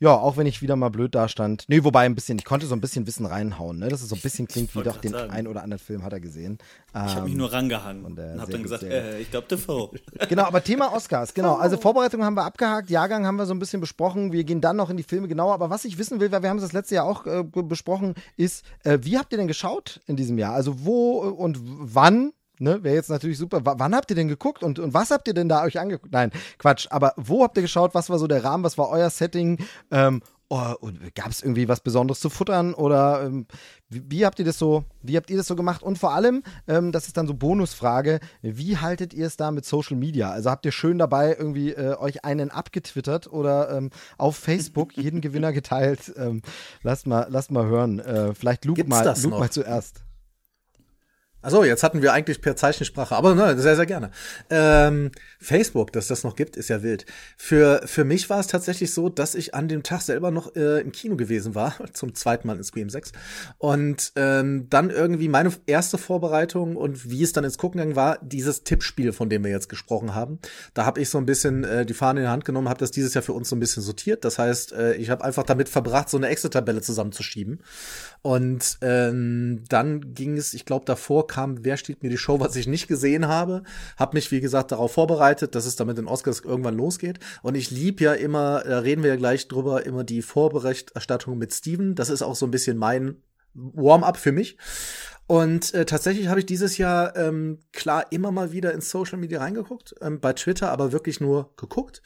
Äh, 0.00 0.04
ja, 0.04 0.14
auch 0.14 0.36
wenn 0.36 0.46
ich 0.46 0.62
wieder 0.62 0.76
mal 0.76 0.90
blöd 0.90 1.14
dastand. 1.14 1.64
Nee, 1.68 1.84
wobei 1.84 2.04
ein 2.04 2.14
bisschen, 2.14 2.38
ich 2.38 2.44
konnte 2.44 2.66
so 2.66 2.74
ein 2.74 2.80
bisschen 2.80 3.06
Wissen 3.06 3.26
reinhauen, 3.26 3.78
ne? 3.78 3.88
Dass 3.88 4.02
es 4.02 4.08
so 4.08 4.16
ein 4.16 4.20
bisschen 4.20 4.46
klingt 4.46 4.74
wie 4.74 4.82
doch 4.82 4.96
den 4.96 5.12
sagen. 5.12 5.30
einen 5.30 5.46
oder 5.46 5.62
anderen 5.62 5.82
Film 5.82 6.04
hat 6.04 6.12
er 6.12 6.20
gesehen. 6.20 6.58
Ähm, 6.94 7.06
ich 7.06 7.14
habe 7.14 7.24
mich 7.26 7.34
nur 7.34 7.52
rangehangen 7.52 8.04
und, 8.04 8.18
und 8.18 8.40
habe 8.40 8.52
dann 8.52 8.62
gesagt, 8.62 8.82
äh, 8.82 9.18
ich 9.18 9.30
glaube 9.30 9.46
Defoe. 9.48 9.90
Genau, 10.28 10.44
aber 10.44 10.62
Thema 10.62 10.92
Oscars, 10.92 11.32
genau. 11.32 11.56
Also 11.56 11.76
Vorbereitung 11.76 12.24
haben 12.24 12.34
wir 12.34 12.44
abgehakt, 12.44 12.90
Jahrgang 12.90 13.26
haben 13.26 13.36
wir 13.36 13.46
so 13.46 13.54
ein 13.54 13.58
bisschen 13.58 13.80
besprochen. 13.80 14.32
Wir 14.32 14.44
gehen 14.44 14.60
dann 14.60 14.76
noch 14.76 14.90
in 14.90 14.96
die 14.96 15.02
Filme 15.02 15.28
genauer. 15.28 15.54
Aber 15.54 15.70
was 15.70 15.84
ich 15.84 15.96
wissen 15.98 16.20
will, 16.20 16.30
weil 16.32 16.42
wir 16.42 16.50
haben 16.50 16.58
es 16.58 16.64
das 16.64 16.72
letzte 16.72 16.96
Jahr 16.96 17.06
auch 17.06 17.26
äh, 17.26 17.44
besprochen, 17.44 18.14
ist, 18.36 18.64
äh, 18.84 18.98
wie 19.02 19.18
habt 19.18 19.32
ihr 19.32 19.38
denn 19.38 19.48
geschaut 19.48 20.00
in 20.06 20.16
diesem 20.16 20.38
Jahr? 20.38 20.54
Also 20.54 20.84
wo 20.84 21.18
und 21.18 21.58
wann 21.62 22.32
Ne, 22.58 22.82
wäre 22.82 22.94
jetzt 22.94 23.10
natürlich 23.10 23.38
super. 23.38 23.64
W 23.64 23.74
wann 23.76 23.94
habt 23.94 24.10
ihr 24.10 24.16
denn 24.16 24.28
geguckt 24.28 24.62
und, 24.62 24.78
und 24.78 24.94
was 24.94 25.10
habt 25.10 25.28
ihr 25.28 25.34
denn 25.34 25.48
da 25.48 25.62
euch 25.62 25.78
angeguckt? 25.78 26.12
Nein, 26.12 26.30
Quatsch. 26.58 26.86
Aber 26.90 27.12
wo 27.16 27.42
habt 27.42 27.56
ihr 27.56 27.62
geschaut? 27.62 27.94
Was 27.94 28.10
war 28.10 28.18
so 28.18 28.26
der 28.26 28.44
Rahmen? 28.44 28.64
Was 28.64 28.78
war 28.78 28.88
euer 28.88 29.10
Setting? 29.10 29.58
Ähm, 29.90 30.20
Oh, 30.50 30.74
gab 31.14 31.28
es 31.28 31.42
irgendwie 31.42 31.68
was 31.68 31.80
Besonderes 31.80 32.20
zu 32.20 32.30
futtern 32.30 32.72
oder 32.72 33.22
ähm, 33.22 33.46
wie, 33.90 34.02
wie, 34.08 34.24
habt 34.24 34.38
ihr 34.38 34.46
das 34.46 34.58
so, 34.58 34.84
wie 35.02 35.18
habt 35.18 35.28
ihr 35.28 35.36
das 35.36 35.46
so 35.46 35.54
gemacht? 35.54 35.82
Und 35.82 35.98
vor 35.98 36.14
allem, 36.14 36.42
ähm, 36.66 36.90
das 36.90 37.06
ist 37.06 37.18
dann 37.18 37.26
so 37.26 37.34
Bonusfrage, 37.34 38.18
wie 38.40 38.78
haltet 38.78 39.12
ihr 39.12 39.26
es 39.26 39.36
da 39.36 39.50
mit 39.50 39.66
Social 39.66 39.98
Media? 39.98 40.30
Also 40.30 40.48
habt 40.48 40.64
ihr 40.64 40.72
schön 40.72 40.96
dabei 40.96 41.36
irgendwie 41.38 41.72
äh, 41.72 41.96
euch 41.98 42.24
einen 42.24 42.50
abgetwittert 42.50 43.30
oder 43.30 43.76
ähm, 43.76 43.90
auf 44.16 44.36
Facebook 44.36 44.96
jeden 44.96 45.20
Gewinner 45.20 45.52
geteilt? 45.52 46.14
Ähm, 46.16 46.40
lasst 46.82 47.06
mal, 47.06 47.26
lasst 47.28 47.50
mal 47.50 47.66
hören. 47.66 47.98
Äh, 47.98 48.34
vielleicht 48.34 48.64
Luke 48.64 48.82
mal, 48.84 49.14
Luke 49.22 49.38
mal 49.38 49.50
zuerst. 49.50 50.02
Also 51.48 51.64
jetzt 51.64 51.82
hatten 51.82 52.02
wir 52.02 52.12
eigentlich 52.12 52.42
per 52.42 52.56
Zeichensprache, 52.56 53.16
aber 53.16 53.34
ne, 53.34 53.58
sehr, 53.58 53.74
sehr 53.74 53.86
gerne. 53.86 54.10
Ähm, 54.50 55.10
Facebook, 55.40 55.94
dass 55.94 56.06
das 56.06 56.22
noch 56.22 56.36
gibt, 56.36 56.58
ist 56.58 56.68
ja 56.68 56.82
wild. 56.82 57.06
Für, 57.38 57.80
für 57.86 58.04
mich 58.04 58.28
war 58.28 58.38
es 58.38 58.48
tatsächlich 58.48 58.92
so, 58.92 59.08
dass 59.08 59.34
ich 59.34 59.54
an 59.54 59.66
dem 59.66 59.82
Tag 59.82 60.02
selber 60.02 60.30
noch 60.30 60.54
äh, 60.56 60.82
im 60.82 60.92
Kino 60.92 61.16
gewesen 61.16 61.54
war, 61.54 61.74
zum 61.94 62.14
zweiten 62.14 62.46
Mal 62.46 62.58
in 62.58 62.64
Scream 62.64 62.90
6. 62.90 63.12
Und 63.56 64.12
ähm, 64.16 64.66
dann 64.68 64.90
irgendwie 64.90 65.30
meine 65.30 65.50
erste 65.64 65.96
Vorbereitung 65.96 66.76
und 66.76 67.08
wie 67.08 67.22
es 67.22 67.32
dann 67.32 67.44
ins 67.44 67.56
Gucken 67.56 67.78
gegangen 67.78 67.96
war, 67.96 68.18
dieses 68.20 68.64
Tippspiel, 68.64 69.14
von 69.14 69.30
dem 69.30 69.42
wir 69.42 69.50
jetzt 69.50 69.70
gesprochen 69.70 70.14
haben. 70.14 70.40
Da 70.74 70.84
habe 70.84 71.00
ich 71.00 71.08
so 71.08 71.16
ein 71.16 71.24
bisschen 71.24 71.64
äh, 71.64 71.86
die 71.86 71.94
Fahne 71.94 72.20
in 72.20 72.26
die 72.26 72.30
Hand 72.30 72.44
genommen, 72.44 72.68
habe 72.68 72.80
das 72.80 72.90
dieses 72.90 73.14
Jahr 73.14 73.22
für 73.22 73.32
uns 73.32 73.48
so 73.48 73.56
ein 73.56 73.60
bisschen 73.60 73.82
sortiert. 73.82 74.22
Das 74.26 74.38
heißt, 74.38 74.72
äh, 74.72 74.96
ich 74.96 75.08
habe 75.08 75.24
einfach 75.24 75.44
damit 75.44 75.70
verbracht, 75.70 76.10
so 76.10 76.18
eine 76.18 76.28
Excel-Tabelle 76.28 76.82
zusammenzuschieben. 76.82 77.62
Und 78.22 78.78
ähm, 78.82 79.64
dann 79.68 80.14
ging 80.14 80.36
es, 80.36 80.52
ich 80.52 80.64
glaube, 80.64 80.84
davor 80.84 81.26
kam, 81.26 81.64
wer 81.64 81.76
steht 81.76 82.02
mir 82.02 82.10
die 82.10 82.18
Show, 82.18 82.40
was 82.40 82.56
ich 82.56 82.66
nicht 82.66 82.88
gesehen 82.88 83.28
habe. 83.28 83.62
Hab 83.96 84.12
mich, 84.14 84.30
wie 84.32 84.40
gesagt, 84.40 84.72
darauf 84.72 84.92
vorbereitet, 84.92 85.54
dass 85.54 85.66
es 85.66 85.76
damit 85.76 85.98
den 85.98 86.08
Oscars 86.08 86.40
irgendwann 86.40 86.76
losgeht. 86.76 87.20
Und 87.42 87.54
ich 87.54 87.70
lieb 87.70 88.00
ja 88.00 88.12
immer, 88.12 88.62
da 88.64 88.80
reden 88.80 89.02
wir 89.02 89.10
ja 89.10 89.16
gleich 89.16 89.48
drüber, 89.48 89.86
immer 89.86 90.04
die 90.04 90.22
Vorberichterstattung 90.22 91.38
mit 91.38 91.52
Steven. 91.54 91.94
Das 91.94 92.10
ist 92.10 92.22
auch 92.22 92.34
so 92.34 92.46
ein 92.46 92.50
bisschen 92.50 92.76
mein 92.76 93.16
Warm-up 93.54 94.16
für 94.16 94.32
mich. 94.32 94.58
Und 95.26 95.74
äh, 95.74 95.84
tatsächlich 95.84 96.28
habe 96.28 96.40
ich 96.40 96.46
dieses 96.46 96.78
Jahr 96.78 97.14
ähm, 97.14 97.58
klar 97.72 98.06
immer 98.10 98.32
mal 98.32 98.50
wieder 98.52 98.72
in 98.72 98.80
Social 98.80 99.18
Media 99.18 99.40
reingeguckt, 99.40 99.94
ähm, 100.00 100.20
bei 100.20 100.32
Twitter 100.32 100.70
aber 100.70 100.90
wirklich 100.92 101.20
nur 101.20 101.52
geguckt. 101.56 102.02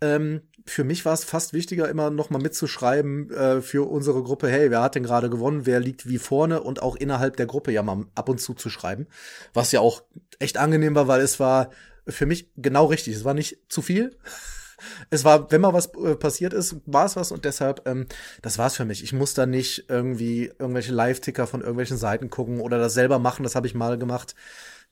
Ähm, 0.00 0.42
für 0.66 0.84
mich 0.84 1.04
war 1.04 1.14
es 1.14 1.24
fast 1.24 1.52
wichtiger, 1.52 1.88
immer 1.88 2.10
noch 2.10 2.30
mal 2.30 2.40
mitzuschreiben 2.40 3.30
äh, 3.30 3.62
für 3.62 3.88
unsere 3.88 4.22
Gruppe, 4.22 4.48
hey, 4.48 4.70
wer 4.70 4.82
hat 4.82 4.94
denn 4.94 5.04
gerade 5.04 5.30
gewonnen, 5.30 5.64
wer 5.64 5.80
liegt 5.80 6.08
wie 6.08 6.18
vorne 6.18 6.62
und 6.62 6.82
auch 6.82 6.96
innerhalb 6.96 7.36
der 7.36 7.46
Gruppe 7.46 7.72
ja 7.72 7.82
mal 7.82 8.06
ab 8.14 8.28
und 8.28 8.40
zu 8.40 8.54
zu 8.54 8.68
schreiben. 8.68 9.06
Was 9.54 9.72
ja 9.72 9.80
auch 9.80 10.02
echt 10.38 10.58
angenehm 10.58 10.94
war, 10.94 11.08
weil 11.08 11.20
es 11.20 11.40
war 11.40 11.70
für 12.06 12.26
mich 12.26 12.50
genau 12.56 12.86
richtig. 12.86 13.14
Es 13.14 13.24
war 13.24 13.34
nicht 13.34 13.58
zu 13.68 13.82
viel. 13.82 14.16
Es 15.08 15.24
war, 15.24 15.50
wenn 15.50 15.62
mal 15.62 15.72
was 15.72 15.86
äh, 15.94 16.16
passiert 16.16 16.52
ist, 16.52 16.76
war 16.84 17.06
es 17.06 17.16
was 17.16 17.32
und 17.32 17.46
deshalb, 17.46 17.88
ähm, 17.88 18.06
das 18.42 18.58
war's 18.58 18.76
für 18.76 18.84
mich. 18.84 19.02
Ich 19.02 19.14
muss 19.14 19.32
da 19.32 19.46
nicht 19.46 19.86
irgendwie 19.88 20.52
irgendwelche 20.58 20.92
Live-Ticker 20.92 21.46
von 21.46 21.62
irgendwelchen 21.62 21.96
Seiten 21.96 22.28
gucken 22.28 22.60
oder 22.60 22.78
das 22.78 22.92
selber 22.92 23.18
machen, 23.18 23.42
das 23.42 23.54
habe 23.54 23.66
ich 23.66 23.74
mal 23.74 23.96
gemacht. 23.96 24.34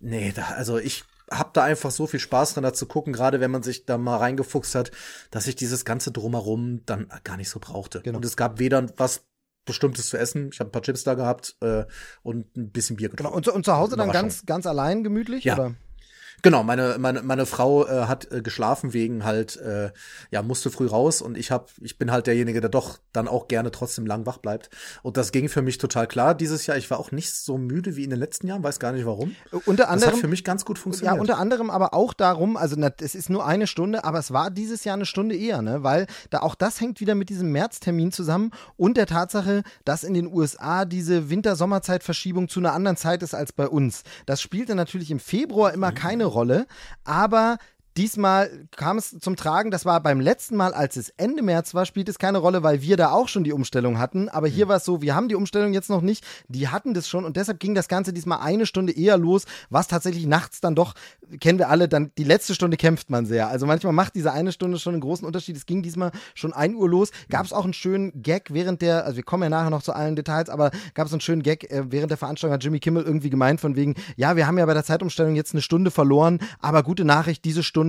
Nee, 0.01 0.33
da, 0.35 0.47
also 0.57 0.79
ich 0.79 1.05
hab 1.31 1.55
da 1.55 1.65
einfach 1.65 1.91
so 1.91 2.07
viel 2.07 2.21
Spaß 2.21 2.55
dran, 2.55 2.65
da 2.65 2.73
zu 2.73 2.87
gucken, 2.87 3.13
gerade 3.13 3.41
wenn 3.41 3.51
man 3.51 3.63
sich 3.63 3.87
da 3.87 3.99
mal 3.99 4.19
reingefuchst 4.19 4.75
hat, 4.75 4.91
dass 5.31 5.47
ich 5.47 5.57
dieses 5.57 5.85
ganze 5.85 6.13
Drumherum 6.13 6.83
dann 6.87 7.09
gar 7.25 7.37
nicht 7.37 7.49
so 7.49 7.61
brauchte. 7.61 8.03
Genau. 8.03 8.17
Und 8.17 8.25
es 8.25 8.37
gab 8.37 8.59
weder 8.59 8.87
was 8.97 9.25
Bestimmtes 9.65 10.09
zu 10.09 10.19
essen. 10.19 10.51
Ich 10.53 10.61
habe 10.61 10.69
ein 10.69 10.73
paar 10.73 10.83
Chips 10.83 11.05
da 11.05 11.15
gehabt 11.15 11.57
äh, 11.61 11.85
und 12.23 12.57
ein 12.57 12.71
bisschen 12.71 12.97
Bier 12.97 13.09
getrunken. 13.09 13.33
Genau. 13.33 13.37
Und, 13.37 13.49
und 13.49 13.65
zu 13.65 13.75
Hause 13.75 13.97
dann 13.97 14.11
ganz, 14.11 14.45
ganz 14.45 14.67
allein 14.67 15.03
gemütlich? 15.03 15.45
Ja. 15.45 15.55
Oder? 15.55 15.75
Genau, 16.43 16.63
meine, 16.63 16.97
meine, 16.99 17.23
meine 17.23 17.47
Frau 17.47 17.87
äh, 17.87 18.07
hat 18.07 18.31
äh, 18.31 18.43
geschlafen 18.43 18.93
wegen 18.93 19.25
halt, 19.25 19.57
äh, 19.57 19.91
ja, 20.31 20.43
musste 20.43 20.71
früh 20.71 20.87
raus 20.87 21.23
und 21.23 21.39
ich 21.39 21.51
hab, 21.51 21.71
ich 21.81 21.99
bin 21.99 22.11
halt 22.11 22.27
derjenige, 22.27 22.61
der 22.61 22.71
doch 22.71 22.99
dann 23.13 23.29
auch 23.29 23.49
gerne 23.49 23.71
trotzdem 23.71 24.07
lang 24.07 24.27
wach 24.27 24.39
bleibt. 24.39 24.71
Und 25.03 25.17
das 25.17 25.33
ging 25.33 25.49
für 25.49 25.63
mich 25.63 25.79
total 25.79 26.07
klar 26.07 26.35
dieses 26.35 26.67
Jahr. 26.67 26.77
Ich 26.77 26.91
war 26.91 26.99
auch 26.99 27.13
nicht 27.13 27.33
so 27.33 27.57
müde 27.57 27.97
wie 27.97 28.05
in 28.05 28.11
den 28.11 28.19
letzten 28.19 28.47
Jahren, 28.47 28.63
weiß 28.63 28.79
gar 28.79 28.93
nicht 28.93 29.07
warum. 29.07 29.35
Unter 29.65 29.89
anderem, 29.89 30.11
das 30.11 30.17
hat 30.17 30.21
für 30.21 30.29
mich 30.29 30.45
ganz 30.45 30.65
gut 30.65 30.79
funktioniert. 30.79 31.15
Ja, 31.15 31.21
unter 31.21 31.39
anderem 31.39 31.71
aber 31.71 31.95
auch 31.95 32.13
darum, 32.13 32.57
also 32.57 32.77
na, 32.79 32.91
es 33.01 33.15
ist 33.15 33.31
nur 33.31 33.47
eine 33.47 33.67
Stunde, 33.67 34.05
aber 34.05 34.19
es 34.19 34.33
war 34.33 34.51
dieses 34.51 34.85
Jahr 34.85 34.95
eine 34.95 35.07
Stunde 35.07 35.37
eher, 35.37 35.63
ne? 35.63 35.83
Weil 35.83 36.07
da 36.31 36.41
auch 36.41 36.55
das 36.55 36.81
hängt 36.81 37.01
wieder 37.01 37.15
mit 37.15 37.29
diesem 37.29 37.53
Märztermin 37.53 38.13
zusammen 38.13 38.51
und 38.77 38.97
der 38.97 39.07
Tatsache, 39.07 39.63
dass 39.85 40.05
in 40.05 40.15
den 40.15 40.27
USA 40.27 40.85
diese 40.85 41.31
Winter-Sommerzeit-Verschiebung 41.31 42.49
zu 42.49 42.61
einer 42.61 42.73
anderen 42.73 42.97
Zeit 42.97 43.23
ist 43.23 43.35
als 43.35 43.53
bei 43.53 43.69
uns. 43.69 44.03
Das 44.27 44.41
spielte 44.41 44.75
natürlich 44.75 45.11
im 45.11 45.21
Februar 45.21 45.73
immer 45.73 45.91
mhm. 45.91 45.95
keine 45.95 46.24
Rolle, 46.27 46.67
aber 47.05 47.59
Diesmal 47.97 48.51
kam 48.73 48.99
es 48.99 49.17
zum 49.21 49.37
Tragen, 49.37 49.71
das 49.71 49.85
war 49.85 50.03
beim 50.03 50.19
letzten 50.19 50.57
Mal, 50.57 50.75
als 50.75 50.97
es 50.97 51.11
Ende 51.11 51.43
März 51.43 51.75
war, 51.75 51.87
spielt 51.87 52.09
es 52.09 52.19
keine 52.19 52.39
Rolle, 52.39 52.65
weil 52.65 52.83
wir 52.83 52.97
da 52.97 53.13
auch 53.13 53.29
schon 53.29 53.45
die 53.45 53.53
Umstellung 53.53 53.99
hatten. 53.99 54.29
Aber 54.29 54.49
hier 54.49 54.67
mhm. 54.67 54.71
war 54.71 54.77
es 54.79 54.85
so, 54.85 55.01
wir 55.01 55.15
haben 55.15 55.29
die 55.29 55.37
Umstellung 55.37 55.73
jetzt 55.73 55.91
noch 55.91 56.01
nicht, 56.01 56.25
die 56.49 56.67
hatten 56.67 56.93
das 56.93 57.09
schon 57.09 57.25
und 57.25 57.37
deshalb 57.37 57.61
ging 57.61 57.77
das 57.77 57.87
Ganze 57.87 58.13
diesmal 58.13 58.41
eine 58.41 58.67
Stunde 58.67 58.93
eher 58.93 59.17
los, 59.17 59.45
was 59.71 59.87
tatsächlich 59.87 60.27
nachts 60.27 60.61
dann 60.61 60.75
doch, 60.75 60.95
kennen 61.39 61.61
wir 61.61 61.69
alle, 61.69 61.89
dann 61.89 62.11
die 62.19 62.25
letzte 62.25 62.57
Stunde 62.57 62.77
kämpft 62.77 63.11
man 63.11 63.27
sehr. 63.27 63.47
Also 63.47 63.65
manchmal 63.65 63.93
macht 63.93 64.17
diese 64.17 64.33
eine 64.33 64.51
Stunde 64.51 64.81
schon 64.81 64.95
einen 64.95 65.01
großen 65.01 65.25
Unterschied. 65.25 65.57
Es 65.57 65.65
ging 65.65 65.83
diesmal 65.85 66.11
schon 66.35 66.53
ein 66.53 66.75
Uhr 66.75 66.89
los. 66.89 67.11
Gab 67.31 67.47
es 67.47 67.53
auch 67.53 67.65
einen 67.65 67.75
schönen 67.75 68.23
Gag 68.23 68.53
während 68.53 68.83
der, 68.83 69.05
also 69.05 69.17
wir 69.17 69.23
kommen 69.23 69.45
ja 69.45 69.51
nachher 69.51 69.71
noch 69.71 69.83
zu 69.85 69.93
allen 69.93 70.17
Details, 70.17 70.49
aber 70.49 70.73
gab 70.95 71.07
es 71.07 71.13
einen 71.13 71.21
schönen 71.21 71.45
Gag 71.45 71.71
äh, 71.71 71.85
während 71.91 72.11
der 72.11 72.19
Veranstaltung, 72.19 72.55
hat 72.55 72.65
Jimmy 72.65 72.81
Kimmel 72.81 73.05
irgendwie 73.05 73.31
gemeint 73.31 73.61
von 73.61 73.77
wegen, 73.77 73.95
ja, 74.17 74.35
wir 74.35 74.49
haben 74.49 74.59
ja 74.59 74.67
bei 74.67 74.75
der 74.75 74.85
Zeitumstellung 74.85 75.37
jetzt 75.37 75.55
eine 75.55 75.63
Stunde 75.63 75.93
verloren, 75.93 76.41
aber 76.59 76.83
gute 76.83 77.05
Nachricht, 77.05 77.45
diese 77.45 77.63
Stunde 77.63 77.84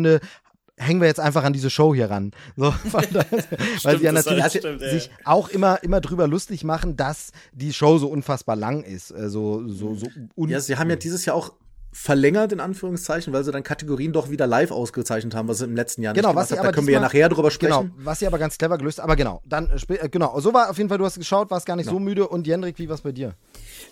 hängen 0.77 0.99
wir 0.99 1.07
jetzt 1.07 1.19
einfach 1.19 1.43
an 1.43 1.53
diese 1.53 1.69
Show 1.69 1.93
hier 1.93 2.09
ran. 2.09 2.31
So, 2.57 2.73
daher, 2.91 3.43
weil 3.83 3.97
sie 3.99 4.03
ja 4.03 4.11
natürlich 4.11 4.45
stimmt, 4.45 4.81
sich 4.81 5.09
auch 5.23 5.49
immer, 5.49 5.83
immer 5.83 6.01
drüber 6.01 6.27
lustig 6.27 6.63
machen, 6.63 6.95
dass 6.95 7.31
die 7.53 7.73
Show 7.73 7.97
so 7.97 8.07
unfassbar 8.07 8.55
lang 8.55 8.83
ist. 8.83 9.11
Äh, 9.11 9.29
so, 9.29 9.67
so, 9.67 9.95
so 9.95 10.07
ja, 10.37 10.59
sie 10.59 10.77
haben 10.77 10.89
ja 10.89 10.95
dieses 10.95 11.25
Jahr 11.25 11.35
auch 11.35 11.53
verlängert, 11.95 12.51
in 12.51 12.59
Anführungszeichen, 12.59 13.31
weil 13.31 13.45
sie 13.45 13.53
dann 13.53 13.63
Kategorien 13.63 14.11
doch 14.11 14.29
wieder 14.29 14.47
live 14.47 14.71
ausgezeichnet 14.71 15.33
haben, 15.33 15.47
was 15.47 15.59
sie 15.59 15.63
im 15.63 15.75
letzten 15.77 16.03
Jahr 16.03 16.13
genau, 16.13 16.29
nicht 16.29 16.35
was 16.35 16.49
gemacht 16.49 16.59
haben. 16.59 16.67
Da 16.67 16.75
können 16.75 16.87
wir 16.87 16.93
ja 16.95 16.99
nachher 16.99 17.29
drüber 17.29 17.49
sprechen. 17.51 17.93
Genau, 17.93 18.05
was 18.05 18.19
sie 18.19 18.27
aber 18.27 18.37
ganz 18.37 18.57
clever 18.57 18.77
gelöst, 18.77 18.99
aber 18.99 19.15
genau, 19.15 19.41
dann, 19.45 19.71
äh, 19.87 20.09
genau, 20.09 20.37
so 20.41 20.53
war 20.53 20.69
auf 20.69 20.77
jeden 20.77 20.89
Fall, 20.89 20.97
du 20.97 21.05
hast 21.05 21.17
geschaut, 21.17 21.49
warst 21.51 21.65
gar 21.65 21.77
nicht 21.77 21.85
genau. 21.85 21.97
so 21.97 22.03
müde 22.03 22.27
und 22.27 22.47
Jendrik, 22.47 22.77
wie 22.79 22.89
war 22.89 22.95
es 22.95 23.01
bei 23.01 23.13
dir? 23.13 23.33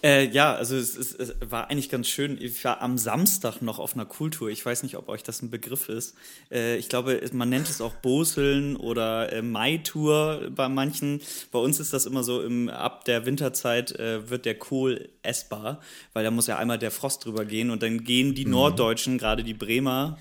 Äh, 0.03 0.27
ja, 0.27 0.53
also 0.53 0.75
es, 0.75 0.97
es, 0.97 1.13
es, 1.13 1.33
war 1.49 1.69
eigentlich 1.69 1.89
ganz 1.89 2.09
schön. 2.09 2.37
Ich 2.39 2.63
war 2.65 2.81
am 2.81 2.97
Samstag 2.97 3.61
noch 3.61 3.79
auf 3.79 3.93
einer 3.93 4.05
Kultur. 4.05 4.49
Ich 4.49 4.65
weiß 4.65 4.83
nicht, 4.83 4.97
ob 4.97 5.07
euch 5.07 5.23
das 5.23 5.41
ein 5.41 5.49
Begriff 5.49 5.87
ist. 5.87 6.15
Äh, 6.51 6.75
ich 6.75 6.89
glaube, 6.89 7.21
man 7.31 7.47
nennt 7.47 7.69
es 7.69 7.79
auch 7.79 7.93
Boseln 7.93 8.75
oder 8.75 9.31
äh, 9.31 9.41
Mai-Tour 9.41 10.51
bei 10.53 10.67
manchen. 10.67 11.21
Bei 11.53 11.59
uns 11.59 11.79
ist 11.79 11.93
das 11.93 12.05
immer 12.05 12.23
so, 12.23 12.43
im, 12.43 12.67
ab 12.67 13.05
der 13.05 13.25
Winterzeit 13.25 13.97
äh, 13.97 14.29
wird 14.29 14.45
der 14.45 14.55
Kohl 14.55 15.07
essbar, 15.21 15.79
weil 16.11 16.25
da 16.25 16.31
muss 16.31 16.47
ja 16.47 16.57
einmal 16.57 16.79
der 16.79 16.91
Frost 16.91 17.23
drüber 17.23 17.45
gehen 17.45 17.69
und 17.69 17.81
dann 17.81 18.03
gehen 18.03 18.35
die 18.35 18.45
mhm. 18.45 18.51
Norddeutschen, 18.51 19.17
gerade 19.17 19.45
die 19.45 19.53
Bremer, 19.53 20.17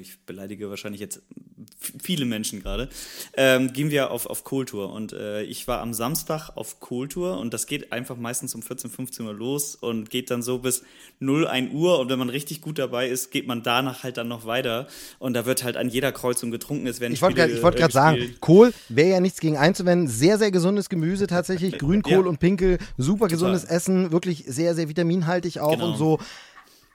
ich 0.00 0.18
beleidige 0.26 0.70
wahrscheinlich 0.70 1.00
jetzt 1.00 1.22
viele 2.02 2.24
Menschen 2.24 2.62
gerade, 2.62 2.88
ähm, 3.34 3.72
gehen 3.72 3.90
wir 3.90 4.10
auf, 4.10 4.26
auf 4.26 4.44
Kohltour. 4.44 4.92
Und 4.92 5.12
äh, 5.12 5.42
ich 5.42 5.66
war 5.68 5.80
am 5.80 5.94
Samstag 5.94 6.50
auf 6.54 6.80
Kohltour 6.80 7.38
und 7.38 7.54
das 7.54 7.66
geht 7.66 7.92
einfach 7.92 8.16
meistens 8.16 8.54
um 8.54 8.62
14, 8.62 8.90
15 8.90 9.26
Uhr 9.26 9.34
los 9.34 9.74
und 9.74 10.10
geht 10.10 10.30
dann 10.30 10.42
so 10.42 10.58
bis 10.58 10.82
0, 11.20 11.46
1 11.46 11.72
Uhr. 11.72 11.98
Und 11.98 12.10
wenn 12.10 12.18
man 12.18 12.28
richtig 12.28 12.60
gut 12.60 12.78
dabei 12.78 13.08
ist, 13.08 13.30
geht 13.30 13.46
man 13.46 13.62
danach 13.62 14.02
halt 14.02 14.16
dann 14.16 14.28
noch 14.28 14.46
weiter. 14.46 14.86
Und 15.18 15.34
da 15.34 15.46
wird 15.46 15.64
halt 15.64 15.76
an 15.76 15.88
jeder 15.88 16.12
Kreuzung 16.12 16.50
getrunken. 16.50 16.86
Es 16.86 17.00
werden 17.00 17.12
ich 17.12 17.22
wollte 17.22 17.36
gerade 17.36 17.62
wollt 17.62 17.92
sagen, 17.92 18.34
Kohl 18.40 18.72
wäre 18.88 19.10
ja 19.10 19.20
nichts 19.20 19.40
gegen 19.40 19.56
einzuwenden. 19.56 20.08
Sehr, 20.08 20.38
sehr 20.38 20.50
gesundes 20.50 20.88
Gemüse 20.88 21.26
tatsächlich. 21.26 21.78
Grünkohl 21.78 22.12
ja. 22.12 22.20
und 22.20 22.38
Pinkel, 22.38 22.78
super 22.96 23.28
gesundes 23.28 23.62
Total. 23.62 23.76
Essen, 23.76 24.12
wirklich 24.12 24.44
sehr, 24.46 24.74
sehr 24.74 24.88
vitaminhaltig 24.88 25.60
auch 25.60 25.72
genau. 25.72 25.92
und 25.92 25.96
so. 25.96 26.18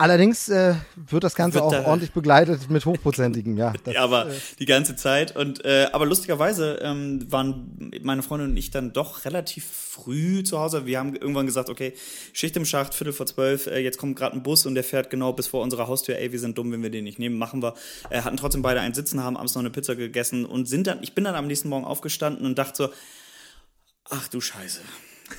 Allerdings 0.02 0.50
äh, 0.50 0.74
wird 0.96 1.24
das 1.24 1.36
Ganze 1.36 1.60
wird 1.60 1.66
auch 1.66 1.86
ordentlich 1.86 2.12
begleitet 2.12 2.72
mit 2.72 2.84
hochprozentigem, 2.88 3.56
ja. 3.56 3.72
Das, 3.84 3.94
ja, 3.94 4.02
aber 4.02 4.32
äh, 4.32 4.34
die 4.58 4.66
ganze 4.66 4.96
Zeit. 4.96 5.36
Und 5.36 5.64
äh, 5.64 5.90
aber 5.92 6.08
lustigerweise 6.08 6.80
ähm, 6.82 7.32
waren 7.32 7.92
meine 8.02 8.24
Freundin 8.24 8.50
und 8.50 8.58
ich 8.58 8.72
dann 8.72 8.94
doch 8.94 9.26
relativ 9.26 9.64
früh 9.64 10.42
zu 10.42 10.60
Hause. 10.60 10.88
Wir 10.88 10.98
haben 10.98 11.16
irgendwann 11.16 11.46
gesagt, 11.46 11.70
okay, 11.70 11.94
Schicht 12.34 12.58
im 12.58 12.66
Schacht, 12.66 12.96
Viertel 12.96 13.14
vor 13.14 13.28
zwölf, 13.28 13.68
äh, 13.68 13.78
jetzt 13.78 14.00
kommt 14.00 14.16
gerade 14.16 14.36
ein 14.36 14.42
Bus 14.42 14.66
und 14.66 14.74
der 14.74 14.84
fährt 14.84 15.12
genau 15.12 15.34
bis 15.34 15.46
vor 15.46 15.62
unserer 15.62 15.88
Haustür. 15.88 16.18
Ey, 16.18 16.32
wir 16.32 16.40
sind 16.40 16.58
dumm, 16.58 16.72
wenn 16.72 16.82
wir 16.82 16.90
den 16.90 17.04
nicht 17.04 17.20
nehmen, 17.20 17.38
machen 17.38 17.62
wir. 17.62 17.76
Äh, 18.10 18.24
hatten 18.24 18.38
trotzdem 18.38 18.64
beide 18.64 18.80
einen 18.80 18.96
Sitzen, 18.96 19.24
haben 19.24 19.38
abends 19.38 19.54
noch 19.54 19.62
eine 19.62 19.70
Pizza 19.70 19.96
gegessen 19.96 20.46
und 20.48 20.68
sind 20.68 20.88
dann, 20.88 21.04
ich 21.04 21.14
bin 21.14 21.26
dann 21.26 21.36
am 21.36 21.46
nächsten 21.46 21.70
Morgen 21.70 21.86
aufgestanden 21.86 22.48
und 22.48 22.58
dachte 22.58 22.86
so, 22.86 22.90
ach 24.10 24.28
du 24.30 24.42
Scheiße. 24.42 24.82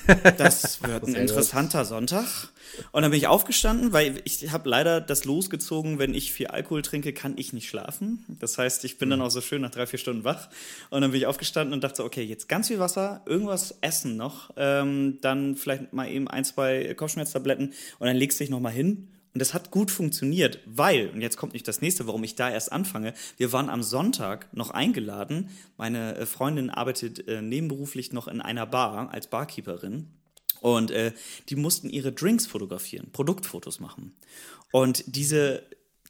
Das 0.37 0.81
wird 0.83 1.03
ein 1.03 1.15
interessanter 1.15 1.85
Sonntag. 1.85 2.49
Und 2.91 3.03
dann 3.03 3.11
bin 3.11 3.17
ich 3.19 3.27
aufgestanden, 3.27 3.93
weil 3.93 4.21
ich 4.23 4.51
habe 4.51 4.69
leider 4.69 4.99
das 5.01 5.25
losgezogen, 5.25 5.99
wenn 5.99 6.13
ich 6.13 6.31
viel 6.31 6.47
Alkohol 6.47 6.81
trinke, 6.81 7.13
kann 7.13 7.33
ich 7.37 7.53
nicht 7.53 7.69
schlafen. 7.69 8.25
Das 8.39 8.57
heißt, 8.57 8.83
ich 8.85 8.97
bin 8.97 9.09
dann 9.09 9.19
mhm. 9.19 9.25
auch 9.25 9.31
so 9.31 9.41
schön 9.41 9.61
nach 9.61 9.71
drei, 9.71 9.85
vier 9.85 9.99
Stunden 9.99 10.23
wach. 10.23 10.49
Und 10.89 11.01
dann 11.01 11.11
bin 11.11 11.19
ich 11.19 11.27
aufgestanden 11.27 11.73
und 11.73 11.83
dachte 11.83 11.97
so, 11.97 12.05
okay, 12.05 12.23
jetzt 12.23 12.49
ganz 12.49 12.67
viel 12.67 12.79
Wasser, 12.79 13.21
irgendwas 13.25 13.77
essen 13.81 14.17
noch, 14.17 14.51
ähm, 14.57 15.19
dann 15.21 15.55
vielleicht 15.55 15.93
mal 15.93 16.09
eben 16.09 16.27
ein, 16.27 16.45
zwei 16.45 16.93
Kopfschmerztabletten 16.95 17.73
und 17.99 18.07
dann 18.07 18.15
legst 18.15 18.39
du 18.39 18.43
dich 18.43 18.51
noch 18.51 18.59
mal 18.59 18.71
hin 18.71 19.07
und 19.33 19.39
das 19.39 19.53
hat 19.55 19.71
gut 19.71 19.89
funktioniert, 19.89 20.59
weil, 20.65 21.09
und 21.09 21.21
jetzt 21.21 21.37
kommt 21.37 21.53
nicht 21.53 21.67
das 21.67 21.81
nächste, 21.81 22.05
warum 22.05 22.23
ich 22.23 22.35
da 22.35 22.51
erst 22.51 22.71
anfange, 22.71 23.13
wir 23.37 23.51
waren 23.51 23.69
am 23.69 23.81
Sonntag 23.81 24.53
noch 24.53 24.69
eingeladen. 24.69 25.49
Meine 25.75 26.15
äh, 26.15 26.25
Freundin 26.27 26.69
arbeitet 26.69 27.27
äh, 27.27 27.41
nebenberuflich 27.41 28.13
noch 28.13 28.27
in 28.27 28.41
einer 28.41 28.67
Bar 28.67 29.11
als 29.11 29.27
Barkeeperin. 29.27 30.07
Und 30.61 30.91
äh, 30.91 31.13
die 31.49 31.55
mussten 31.55 31.89
ihre 31.89 32.13
Drinks 32.13 32.45
fotografieren, 32.45 33.11
Produktfotos 33.11 33.79
machen. 33.79 34.13
Und 34.71 35.03
diese 35.07 35.63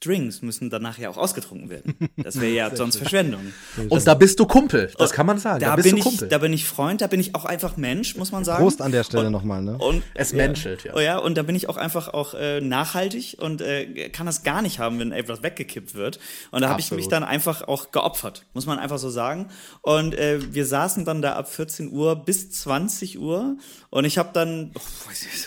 Drinks 0.04 0.42
müssen 0.42 0.70
dann 0.70 0.82
nachher 0.82 1.10
auch 1.10 1.18
ausgetrunken 1.18 1.70
werden. 1.70 1.96
Das 2.18 2.40
wäre 2.40 2.54
ja 2.54 2.76
sonst. 2.76 2.98
Verschwendung. 2.98 3.54
Und 3.90 4.08
da 4.08 4.14
bist 4.14 4.40
du 4.40 4.46
Kumpel, 4.46 4.92
das 4.98 5.12
kann 5.12 5.26
man 5.26 5.38
sagen. 5.40 5.60
Da, 5.60 5.76
da 5.76 5.82
bin 5.82 5.98
ich, 5.98 6.18
da 6.30 6.38
bin 6.38 6.54
ich 6.54 6.66
Freund, 6.66 7.02
da 7.02 7.08
bin 7.08 7.20
ich 7.20 7.36
auch 7.36 7.46
einfach 7.46 7.78
Mensch, 7.78 8.16
muss 8.16 8.32
man 8.32 8.44
sagen. 8.44 8.64
Prost 8.64 8.82
an 8.82 8.92
der 8.92 9.04
Stelle 9.04 9.32
nochmal, 9.32 9.62
ne? 9.62 9.78
Und 9.78 10.04
es 10.14 10.32
ja. 10.32 10.38
menschelt, 10.38 10.84
ja. 10.84 10.94
Oh 10.96 11.00
ja, 11.00 11.18
und 11.18 11.38
da 11.38 11.44
bin 11.44 11.56
ich 11.56 11.70
auch 11.70 11.78
einfach 11.78 12.10
auch 12.10 12.34
äh, 12.34 12.62
nachhaltig 12.62 13.38
und 13.40 13.62
äh, 13.62 14.10
kann 14.10 14.26
das 14.26 14.44
gar 14.44 14.62
nicht 14.62 14.80
haben, 14.80 15.00
wenn 15.00 15.12
etwas 15.12 15.44
weggekippt 15.44 15.96
wird. 15.96 16.20
Und 16.52 16.62
da 16.62 16.70
habe 16.70 16.82
ich 16.82 16.92
mich 16.92 17.08
dann 17.08 17.24
einfach 17.24 17.68
auch 17.68 17.92
geopfert, 17.92 18.46
muss 18.54 18.66
man 18.66 18.80
einfach 18.80 18.98
so 18.98 19.10
sagen. 19.10 19.48
Und 19.82 20.16
äh, 20.16 20.40
wir 20.54 20.66
saßen 20.66 21.06
dann 21.06 21.22
da 21.22 21.34
ab 21.34 21.52
14 21.52 21.92
Uhr 21.92 22.16
bis 22.16 22.52
20 22.52 23.20
Uhr 23.20 23.58
und 23.90 24.06
ich 24.06 24.18
habe 24.18 24.30
dann, 24.34 24.72
oh, 24.76 24.82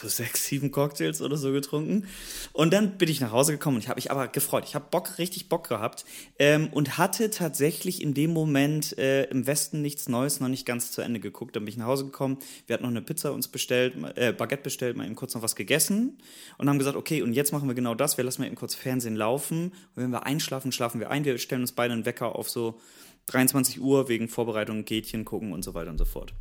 so 0.00 0.08
sechs, 0.08 0.44
sieben 0.46 0.70
Cocktails 0.70 1.20
oder 1.20 1.36
so 1.36 1.52
getrunken. 1.52 2.06
Und 2.52 2.72
dann 2.72 2.98
bin 2.98 3.08
ich 3.08 3.20
nach 3.20 3.32
Hause 3.32 3.52
gekommen 3.52 3.76
und 3.76 3.82
ich 3.82 3.88
habe 3.88 3.98
mich 3.98 4.10
aber 4.10 4.28
gefreut. 4.46 4.64
Ich 4.66 4.74
habe 4.74 4.86
Bock, 4.90 5.18
richtig 5.18 5.48
Bock 5.48 5.68
gehabt 5.68 6.04
ähm, 6.38 6.68
und 6.72 6.98
hatte 6.98 7.30
tatsächlich 7.30 8.00
in 8.00 8.14
dem 8.14 8.32
Moment 8.32 8.96
äh, 8.96 9.24
im 9.24 9.46
Westen 9.46 9.82
nichts 9.82 10.08
Neues 10.08 10.38
noch 10.38 10.48
nicht 10.48 10.64
ganz 10.64 10.92
zu 10.92 11.02
Ende 11.02 11.18
geguckt. 11.18 11.56
Dann 11.56 11.64
bin 11.64 11.72
ich 11.72 11.76
nach 11.76 11.86
Hause 11.86 12.04
gekommen. 12.04 12.38
Wir 12.66 12.74
hatten 12.74 12.84
noch 12.84 12.90
eine 12.90 13.02
Pizza 13.02 13.32
uns 13.32 13.48
bestellt, 13.48 13.96
äh, 14.14 14.32
Baguette 14.32 14.62
bestellt, 14.62 14.96
mal 14.96 15.04
eben 15.04 15.16
kurz 15.16 15.34
noch 15.34 15.42
was 15.42 15.56
gegessen 15.56 16.18
und 16.58 16.68
haben 16.68 16.78
gesagt, 16.78 16.96
okay, 16.96 17.22
und 17.22 17.32
jetzt 17.32 17.52
machen 17.52 17.68
wir 17.68 17.74
genau 17.74 17.94
das. 17.94 18.16
Wir 18.16 18.24
lassen 18.24 18.42
mal 18.42 18.46
eben 18.46 18.56
kurz 18.56 18.74
Fernsehen 18.74 19.16
laufen. 19.16 19.72
Und 19.96 20.02
wenn 20.02 20.10
wir 20.10 20.24
einschlafen, 20.24 20.70
schlafen 20.70 21.00
wir 21.00 21.10
ein. 21.10 21.24
Wir 21.24 21.38
stellen 21.38 21.62
uns 21.62 21.72
beide 21.72 21.92
einen 21.92 22.06
Wecker 22.06 22.36
auf 22.36 22.48
so 22.48 22.80
23 23.26 23.80
Uhr 23.80 24.08
wegen 24.08 24.28
Vorbereitung, 24.28 24.84
Gätchen 24.84 25.24
gucken 25.24 25.52
und 25.52 25.62
so 25.62 25.74
weiter 25.74 25.90
und 25.90 25.98
so 25.98 26.04
fort. 26.04 26.34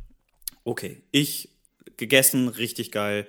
Okay, 0.64 1.02
ich 1.10 1.50
gegessen, 1.96 2.48
richtig 2.48 2.92
geil. 2.92 3.26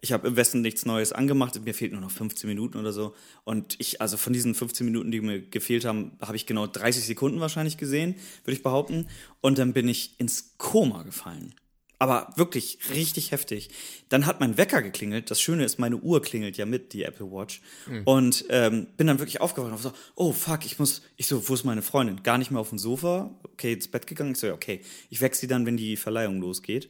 Ich 0.00 0.12
habe 0.12 0.28
im 0.28 0.36
Westen 0.36 0.60
nichts 0.60 0.86
Neues 0.86 1.12
angemacht, 1.12 1.60
mir 1.64 1.74
fehlt 1.74 1.92
nur 1.92 2.00
noch 2.00 2.10
15 2.10 2.48
Minuten 2.48 2.78
oder 2.78 2.92
so. 2.92 3.14
Und 3.44 3.76
ich, 3.78 4.00
also 4.00 4.16
von 4.16 4.32
diesen 4.32 4.54
15 4.54 4.84
Minuten, 4.84 5.10
die 5.10 5.20
mir 5.20 5.40
gefehlt 5.40 5.84
haben, 5.84 6.12
habe 6.20 6.36
ich 6.36 6.46
genau 6.46 6.66
30 6.66 7.04
Sekunden 7.04 7.40
wahrscheinlich 7.40 7.76
gesehen, 7.76 8.14
würde 8.44 8.56
ich 8.56 8.62
behaupten. 8.62 9.08
Und 9.40 9.58
dann 9.58 9.72
bin 9.72 9.88
ich 9.88 10.18
ins 10.18 10.54
Koma 10.58 11.02
gefallen. 11.02 11.54
Aber 12.00 12.32
wirklich 12.36 12.78
richtig 12.94 13.32
heftig. 13.32 13.70
Dann 14.08 14.24
hat 14.24 14.38
mein 14.38 14.56
Wecker 14.56 14.82
geklingelt. 14.82 15.32
Das 15.32 15.40
Schöne 15.40 15.64
ist, 15.64 15.80
meine 15.80 15.96
Uhr 15.96 16.22
klingelt 16.22 16.56
ja 16.56 16.64
mit, 16.64 16.92
die 16.92 17.02
Apple 17.02 17.32
Watch. 17.32 17.60
Mhm. 17.86 18.02
Und 18.04 18.44
ähm, 18.50 18.86
bin 18.96 19.08
dann 19.08 19.18
wirklich 19.18 19.40
aufgewacht 19.40 19.72
und 19.72 19.78
so, 19.78 19.92
oh 20.14 20.32
fuck, 20.32 20.64
ich 20.64 20.78
muss, 20.78 21.02
ich 21.16 21.26
so, 21.26 21.48
wo 21.48 21.54
ist 21.54 21.64
meine 21.64 21.82
Freundin? 21.82 22.22
Gar 22.22 22.38
nicht 22.38 22.52
mehr 22.52 22.60
auf 22.60 22.68
dem 22.68 22.78
Sofa. 22.78 23.36
Okay, 23.42 23.72
ins 23.72 23.88
Bett 23.88 24.06
gegangen. 24.06 24.32
Ich 24.32 24.38
so, 24.38 24.52
okay, 24.52 24.80
ich 25.10 25.20
wechsle 25.20 25.40
sie 25.40 25.46
dann, 25.48 25.66
wenn 25.66 25.76
die 25.76 25.96
Verleihung 25.96 26.40
losgeht 26.40 26.88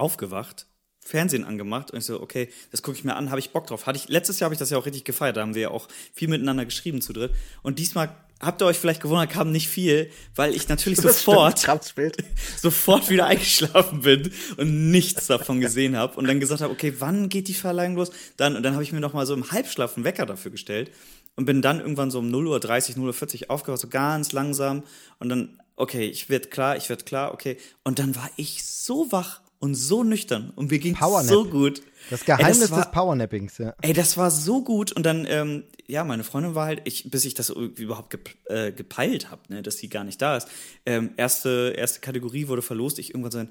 aufgewacht, 0.00 0.66
Fernsehen 1.00 1.44
angemacht 1.44 1.90
und 1.90 1.98
ich 1.98 2.04
so, 2.04 2.20
okay, 2.20 2.48
das 2.70 2.82
gucke 2.82 2.96
ich 2.96 3.04
mir 3.04 3.16
an, 3.16 3.30
habe 3.30 3.40
ich 3.40 3.50
Bock 3.50 3.66
drauf. 3.66 3.86
Hatte 3.86 3.98
ich, 3.98 4.08
letztes 4.08 4.38
Jahr 4.38 4.46
habe 4.46 4.54
ich 4.54 4.58
das 4.58 4.70
ja 4.70 4.78
auch 4.78 4.86
richtig 4.86 5.04
gefeiert, 5.04 5.36
da 5.36 5.40
haben 5.40 5.54
wir 5.54 5.62
ja 5.62 5.70
auch 5.70 5.88
viel 6.12 6.28
miteinander 6.28 6.64
geschrieben 6.64 7.00
zu 7.00 7.12
dritt. 7.12 7.32
Und 7.62 7.78
diesmal 7.78 8.14
habt 8.40 8.62
ihr 8.62 8.66
euch 8.66 8.78
vielleicht 8.78 9.00
gewundert, 9.02 9.30
kam 9.30 9.50
nicht 9.50 9.68
viel, 9.68 10.10
weil 10.34 10.54
ich 10.54 10.68
natürlich 10.68 11.00
sofort, 11.00 11.58
sofort 12.56 13.10
wieder 13.10 13.26
eingeschlafen 13.26 14.02
bin 14.02 14.30
und 14.56 14.90
nichts 14.90 15.26
davon 15.26 15.60
gesehen 15.60 15.96
habe 15.96 16.16
und 16.18 16.28
dann 16.28 16.38
gesagt 16.38 16.62
habe, 16.62 16.72
okay, 16.72 16.94
wann 16.98 17.28
geht 17.28 17.48
die 17.48 17.54
Verleihung 17.54 17.96
los? 17.96 18.10
Dann, 18.36 18.56
und 18.56 18.62
dann 18.62 18.74
habe 18.74 18.82
ich 18.82 18.92
mir 18.92 19.00
noch 19.00 19.12
mal 19.12 19.26
so 19.26 19.34
im 19.34 19.50
Halbschlaf 19.50 19.96
einen 19.96 20.04
Wecker 20.04 20.26
dafür 20.26 20.50
gestellt 20.50 20.90
und 21.36 21.44
bin 21.44 21.62
dann 21.62 21.80
irgendwann 21.80 22.10
so 22.10 22.18
um 22.18 22.28
0.30 22.28 22.98
Uhr, 22.98 23.12
0.40 23.12 23.44
Uhr 23.44 23.50
aufgewacht, 23.50 23.80
so 23.80 23.88
ganz 23.88 24.32
langsam 24.32 24.82
und 25.18 25.28
dann, 25.28 25.60
okay, 25.76 26.06
ich 26.06 26.28
werde 26.28 26.48
klar, 26.48 26.76
ich 26.76 26.88
werde 26.88 27.04
klar, 27.04 27.32
okay. 27.32 27.56
Und 27.84 27.98
dann 27.98 28.14
war 28.16 28.30
ich 28.36 28.64
so 28.64 29.10
wach 29.12 29.40
und 29.60 29.74
so 29.74 30.02
nüchtern 30.02 30.52
und 30.56 30.70
mir 30.70 30.78
ging 30.78 30.96
so 31.22 31.44
gut. 31.44 31.82
Das 32.08 32.24
Geheimnis 32.24 32.56
ey, 32.56 32.60
das 32.62 32.70
war, 32.72 32.82
des 32.82 32.90
Powernappings, 32.90 33.58
ja. 33.58 33.74
Ey, 33.82 33.92
das 33.92 34.16
war 34.16 34.30
so 34.30 34.64
gut 34.64 34.90
und 34.90 35.04
dann, 35.04 35.26
ähm, 35.28 35.64
ja, 35.86 36.02
meine 36.02 36.24
Freundin 36.24 36.54
war 36.54 36.66
halt, 36.66 36.80
ich, 36.84 37.10
bis 37.10 37.24
ich 37.26 37.34
das 37.34 37.50
überhaupt 37.50 38.10
ge, 38.10 38.20
äh, 38.46 38.72
gepeilt 38.72 39.30
habe, 39.30 39.42
ne, 39.48 39.62
dass 39.62 39.76
sie 39.76 39.88
gar 39.88 40.02
nicht 40.02 40.20
da 40.20 40.38
ist. 40.38 40.48
Ähm, 40.86 41.10
erste, 41.16 41.74
erste 41.76 42.00
Kategorie 42.00 42.48
wurde 42.48 42.62
verlost. 42.62 42.98
Ich 42.98 43.10
irgendwann 43.10 43.32
so, 43.32 43.46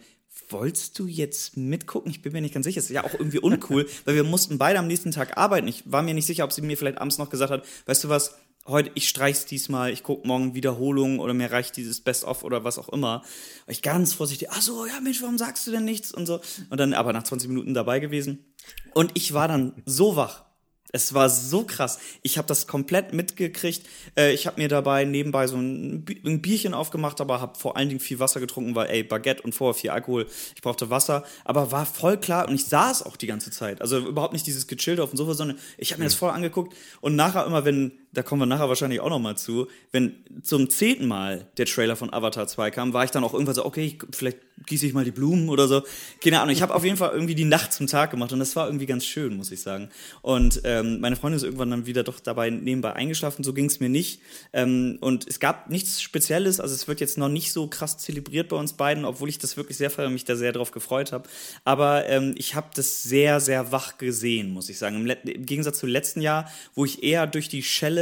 wolltest 0.50 0.98
du 0.98 1.06
jetzt 1.06 1.58
mitgucken? 1.58 2.10
Ich 2.10 2.24
bin 2.24 2.34
mir 2.34 2.42
nicht 2.42 2.54
ganz 2.54 2.66
sicher. 2.66 2.80
Das 2.80 2.86
ist 2.86 2.96
ja 2.96 3.04
auch 3.04 3.14
irgendwie 3.14 3.40
uncool, 3.40 3.88
weil 4.06 4.16
wir 4.16 4.24
mussten 4.24 4.58
beide 4.58 4.80
am 4.80 4.88
nächsten 4.88 5.12
Tag 5.12 5.38
arbeiten. 5.38 5.68
Ich 5.68 5.84
war 5.92 6.02
mir 6.02 6.16
nicht 6.16 6.26
sicher, 6.26 6.44
ob 6.44 6.52
sie 6.52 6.62
mir 6.62 6.76
vielleicht 6.76 6.98
abends 6.98 7.20
noch 7.20 7.30
gesagt 7.30 7.52
hat, 7.52 7.66
weißt 7.86 8.04
du 8.04 8.10
was, 8.10 8.36
heute, 8.70 8.92
ich 8.96 9.10
streich's 9.10 9.46
diesmal, 9.46 9.92
ich 9.92 10.04
guck 10.04 10.26
morgen 10.26 10.54
Wiederholungen 10.54 11.20
oder 11.20 11.34
mir 11.34 11.52
reicht 11.52 11.78
dieses 11.78 12.02
Best-of 12.02 12.44
oder 12.44 12.64
was 12.64 12.78
auch 12.78 12.90
immer. 12.90 13.22
War 13.22 13.24
ich 13.68 13.82
ganz 13.82 14.14
vorsichtig, 14.14 14.50
ach 14.52 14.62
so, 14.62 14.86
ja 14.86 15.00
Mensch, 15.02 15.22
warum 15.22 15.38
sagst 15.38 15.68
du 15.68 15.72
denn 15.72 15.86
nichts 15.86 16.12
und 16.14 16.26
so. 16.26 16.40
Und 16.70 16.80
dann 16.80 16.94
aber 16.94 17.14
nach 17.14 17.24
20 17.24 17.50
Minuten 17.50 17.74
dabei 17.74 18.00
gewesen. 18.00 18.46
Und 18.94 19.12
ich 19.16 19.34
war 19.34 19.48
dann 19.48 19.74
so 19.86 20.16
wach. 20.16 20.46
Es 20.92 21.14
war 21.14 21.30
so 21.30 21.66
krass. 21.66 22.00
Ich 22.24 22.40
habe 22.40 22.48
das 22.48 22.66
komplett 22.66 23.14
mitgekriegt. 23.14 23.86
Äh, 24.18 24.34
ich 24.34 24.48
habe 24.48 24.60
mir 24.60 24.68
dabei 24.68 25.06
nebenbei 25.06 25.46
so 25.46 25.56
ein, 25.56 26.04
Bierchen 26.04 26.74
aufgemacht, 26.74 27.22
aber 27.22 27.42
habe 27.42 27.60
vor 27.60 27.78
allen 27.78 27.90
Dingen 27.90 28.00
viel 28.00 28.18
Wasser 28.18 28.40
getrunken, 28.40 28.74
weil 28.74 28.90
ey, 28.90 29.04
Baguette 29.04 29.44
und 29.44 29.54
vorher 29.54 29.80
viel 29.80 29.92
Alkohol. 29.92 30.26
Ich 30.56 30.62
brauchte 30.64 30.90
Wasser, 30.90 31.24
aber 31.46 31.72
war 31.72 31.86
voll 31.86 32.18
klar 32.18 32.48
und 32.48 32.56
ich 32.56 32.66
saß 32.66 33.04
auch 33.04 33.18
die 33.18 33.28
ganze 33.28 33.52
Zeit. 33.52 33.82
Also 33.82 34.00
überhaupt 34.00 34.34
nicht 34.34 34.48
dieses 34.48 34.66
gechillt 34.66 35.00
auf 35.00 35.12
dem 35.12 35.18
Sofa, 35.18 35.36
sondern 35.36 35.60
ich 35.78 35.92
habe 35.92 36.00
mir 36.00 36.06
das 36.08 36.16
voll 36.16 36.32
angeguckt 36.32 36.76
und 37.02 37.16
nachher 37.16 37.46
immer, 37.46 37.66
wenn 37.66 37.99
da 38.12 38.24
kommen 38.24 38.42
wir 38.42 38.46
nachher 38.46 38.70
wahrscheinlich 38.70 39.00
auch 39.02 39.10
noch 39.10 39.20
mal 39.20 39.38
zu, 39.38 39.68
wenn 39.92 40.16
zum 40.42 40.70
zehnten 40.70 41.08
Mal 41.08 41.48
der 41.58 41.66
Trailer 41.66 41.96
von 41.96 42.12
Avatar 42.12 42.48
2 42.48 42.72
kam, 42.72 42.94
war 42.94 43.04
ich 43.04 43.12
dann 43.12 43.24
auch 43.24 43.34
irgendwann 43.34 43.56
so, 43.56 43.66
okay, 43.66 43.86
ich, 43.86 44.00
vielleicht 44.16 44.38
gieße 44.66 44.86
ich 44.86 44.94
mal 44.94 45.06
die 45.06 45.12
Blumen 45.12 45.50
oder 45.50 45.68
so. 45.68 45.84
Keine 46.24 46.40
Ahnung, 46.40 46.54
ich 46.54 46.62
habe 46.62 46.74
auf 46.74 46.84
jeden 46.84 46.98
Fall 46.98 47.12
irgendwie 47.12 47.36
die 47.36 47.46
Nacht 47.46 47.72
zum 47.72 47.88
Tag 47.88 48.12
gemacht 48.12 48.32
und 48.34 48.40
das 48.40 48.56
war 48.56 48.68
irgendwie 48.68 48.86
ganz 48.86 49.06
schön, 49.06 49.38
muss 49.38 49.52
ich 49.52 49.62
sagen. 49.62 49.90
Und 50.22 50.62
ähm, 50.64 51.00
meine 51.00 51.16
Freundin 51.16 51.38
ist 51.38 51.44
irgendwann 51.44 51.72
dann 51.72 51.86
wieder 51.86 52.04
doch 52.04 52.20
dabei 52.20 52.50
nebenbei 52.50 52.94
eingeschlafen, 52.94 53.44
so 53.44 53.54
ging 53.54 53.66
es 53.66 53.80
mir 53.80 53.90
nicht. 53.90 54.22
Ähm, 54.54 54.98
und 55.02 55.28
es 55.28 55.40
gab 55.40 55.70
nichts 55.70 56.02
Spezielles, 56.02 56.60
also 56.60 56.74
es 56.74 56.88
wird 56.88 57.00
jetzt 57.00 57.18
noch 57.18 57.30
nicht 57.30 57.52
so 57.52 57.68
krass 57.68 57.98
zelebriert 57.98 58.50
bei 58.50 58.58
uns 58.58 58.74
beiden, 58.74 59.06
obwohl 59.06 59.30
ich 59.30 59.38
das 59.38 59.56
wirklich 59.56 59.78
sehr 59.78 59.90
feiere 59.90 60.08
und 60.08 60.14
mich 60.14 60.26
da 60.26 60.36
sehr 60.36 60.52
drauf 60.52 60.72
gefreut 60.72 61.12
habe. 61.12 61.30
Aber 61.64 62.08
ähm, 62.08 62.34
ich 62.38 62.56
habe 62.56 62.70
das 62.74 63.04
sehr, 63.04 63.40
sehr 63.40 63.72
wach 63.72 63.98
gesehen, 63.98 64.52
muss 64.52 64.70
ich 64.70 64.78
sagen. 64.78 64.96
Im, 64.96 65.10
Im, 65.10 65.46
Gegensatz 65.46 65.80
zum 65.80 65.90
letzten 65.90 66.22
Jahr, 66.22 66.52
wo 66.76 66.86
ich 66.86 67.04
eher 67.04 67.28
durch 67.28 67.50
die 67.50 67.64
Schelle 67.64 67.99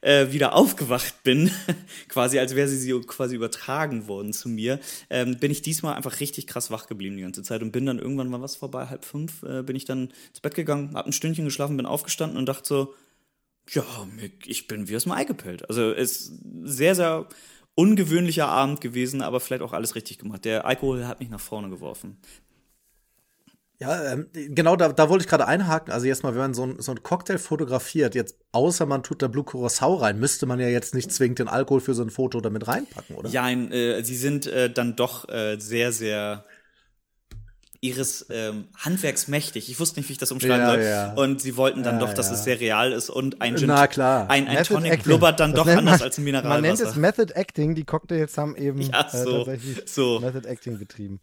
äh, 0.00 0.32
wieder 0.32 0.54
aufgewacht 0.54 1.22
bin, 1.22 1.50
quasi 2.08 2.38
als 2.38 2.54
wäre 2.54 2.68
sie, 2.68 2.78
sie 2.78 2.92
quasi 3.02 3.36
übertragen 3.36 4.06
worden 4.06 4.32
zu 4.32 4.48
mir, 4.48 4.80
ähm, 5.10 5.38
bin 5.38 5.50
ich 5.50 5.62
diesmal 5.62 5.94
einfach 5.94 6.20
richtig 6.20 6.46
krass 6.46 6.70
wach 6.70 6.86
geblieben 6.86 7.16
die 7.16 7.22
ganze 7.22 7.42
Zeit 7.42 7.62
und 7.62 7.72
bin 7.72 7.86
dann 7.86 7.98
irgendwann 7.98 8.28
mal 8.28 8.42
was 8.42 8.56
vorbei, 8.56 8.86
halb 8.86 9.04
fünf, 9.04 9.42
äh, 9.42 9.62
bin 9.62 9.76
ich 9.76 9.84
dann 9.84 10.12
ins 10.28 10.40
Bett 10.40 10.54
gegangen, 10.54 10.94
hab 10.94 11.06
ein 11.06 11.12
Stündchen 11.12 11.44
geschlafen, 11.44 11.76
bin 11.76 11.86
aufgestanden 11.86 12.38
und 12.38 12.46
dachte 12.46 12.68
so, 12.68 12.94
ja, 13.70 13.84
ich 14.44 14.66
bin 14.66 14.88
wie 14.88 14.96
aus 14.96 15.04
dem 15.04 15.12
Ei 15.12 15.24
gepellt. 15.24 15.68
Also 15.68 15.92
es 15.92 16.28
ist 16.28 16.40
sehr, 16.64 16.94
sehr 16.94 17.28
ungewöhnlicher 17.74 18.48
Abend 18.48 18.80
gewesen, 18.80 19.22
aber 19.22 19.40
vielleicht 19.40 19.62
auch 19.62 19.72
alles 19.72 19.94
richtig 19.94 20.18
gemacht. 20.18 20.44
Der 20.44 20.66
Alkohol 20.66 21.06
hat 21.06 21.20
mich 21.20 21.30
nach 21.30 21.40
vorne 21.40 21.70
geworfen. 21.70 22.18
Ja, 23.84 24.12
ähm, 24.12 24.28
genau, 24.32 24.76
da, 24.76 24.92
da 24.92 25.08
wollte 25.08 25.24
ich 25.24 25.28
gerade 25.28 25.46
einhaken. 25.46 25.92
Also 25.92 26.06
jetzt 26.06 26.22
mal, 26.22 26.32
wenn 26.32 26.40
man 26.40 26.54
so 26.54 26.64
ein, 26.64 26.80
so 26.80 26.92
ein 26.92 27.02
Cocktail 27.02 27.38
fotografiert, 27.38 28.14
jetzt 28.14 28.36
außer 28.52 28.86
man 28.86 29.02
tut 29.02 29.20
da 29.22 29.28
Blue 29.28 29.44
Curacao 29.44 29.94
rein, 29.94 30.18
müsste 30.18 30.46
man 30.46 30.58
ja 30.58 30.68
jetzt 30.68 30.94
nicht 30.94 31.12
zwingend 31.12 31.38
den 31.38 31.48
Alkohol 31.48 31.80
für 31.80 31.94
so 31.94 32.02
ein 32.02 32.10
Foto 32.10 32.40
damit 32.40 32.66
reinpacken, 32.66 33.16
oder? 33.16 33.28
Ja, 33.28 33.50
äh, 33.50 34.02
sie 34.02 34.16
sind 34.16 34.46
äh, 34.46 34.70
dann 34.70 34.96
doch 34.96 35.28
äh, 35.28 35.58
sehr, 35.58 35.92
sehr 35.92 36.44
ihres 37.84 38.26
ähm, 38.30 38.68
Handwerks 38.78 39.28
mächtig. 39.28 39.68
Ich 39.68 39.78
wusste 39.78 40.00
nicht, 40.00 40.08
wie 40.08 40.14
ich 40.14 40.18
das 40.18 40.32
umschreiben 40.32 40.60
ja, 40.60 40.70
soll. 40.70 40.82
Ja. 40.82 41.12
Und 41.14 41.42
sie 41.42 41.58
wollten 41.58 41.82
dann 41.82 42.00
ja, 42.00 42.06
doch, 42.06 42.14
dass 42.14 42.30
es 42.30 42.42
sehr 42.42 42.58
real 42.58 42.92
ist 42.92 43.10
und 43.10 43.42
ein 43.42 43.58
Gin, 43.58 43.68
Na, 43.68 43.86
klar. 43.88 44.30
ein, 44.30 44.48
ein 44.48 44.64
Tonic 44.64 44.92
Acting. 44.92 45.04
blubbert 45.04 45.38
dann 45.38 45.52
das 45.52 45.64
doch 45.64 45.70
anders 45.70 45.98
man, 45.98 46.06
als 46.06 46.16
ein 46.16 46.24
Mineralwasser. 46.24 46.54
Man 46.54 46.62
nennt 46.62 46.80
es 46.80 46.96
Method 46.96 47.34
Acting. 47.34 47.74
Die 47.74 47.84
Cocktails 47.84 48.38
haben 48.38 48.56
eben 48.56 48.80
ja, 48.80 49.06
so, 49.10 49.42
äh, 49.42 49.44
tatsächlich 49.44 49.82
so. 49.84 50.18
Method 50.20 50.48
Acting 50.48 50.78
betrieben. 50.78 51.20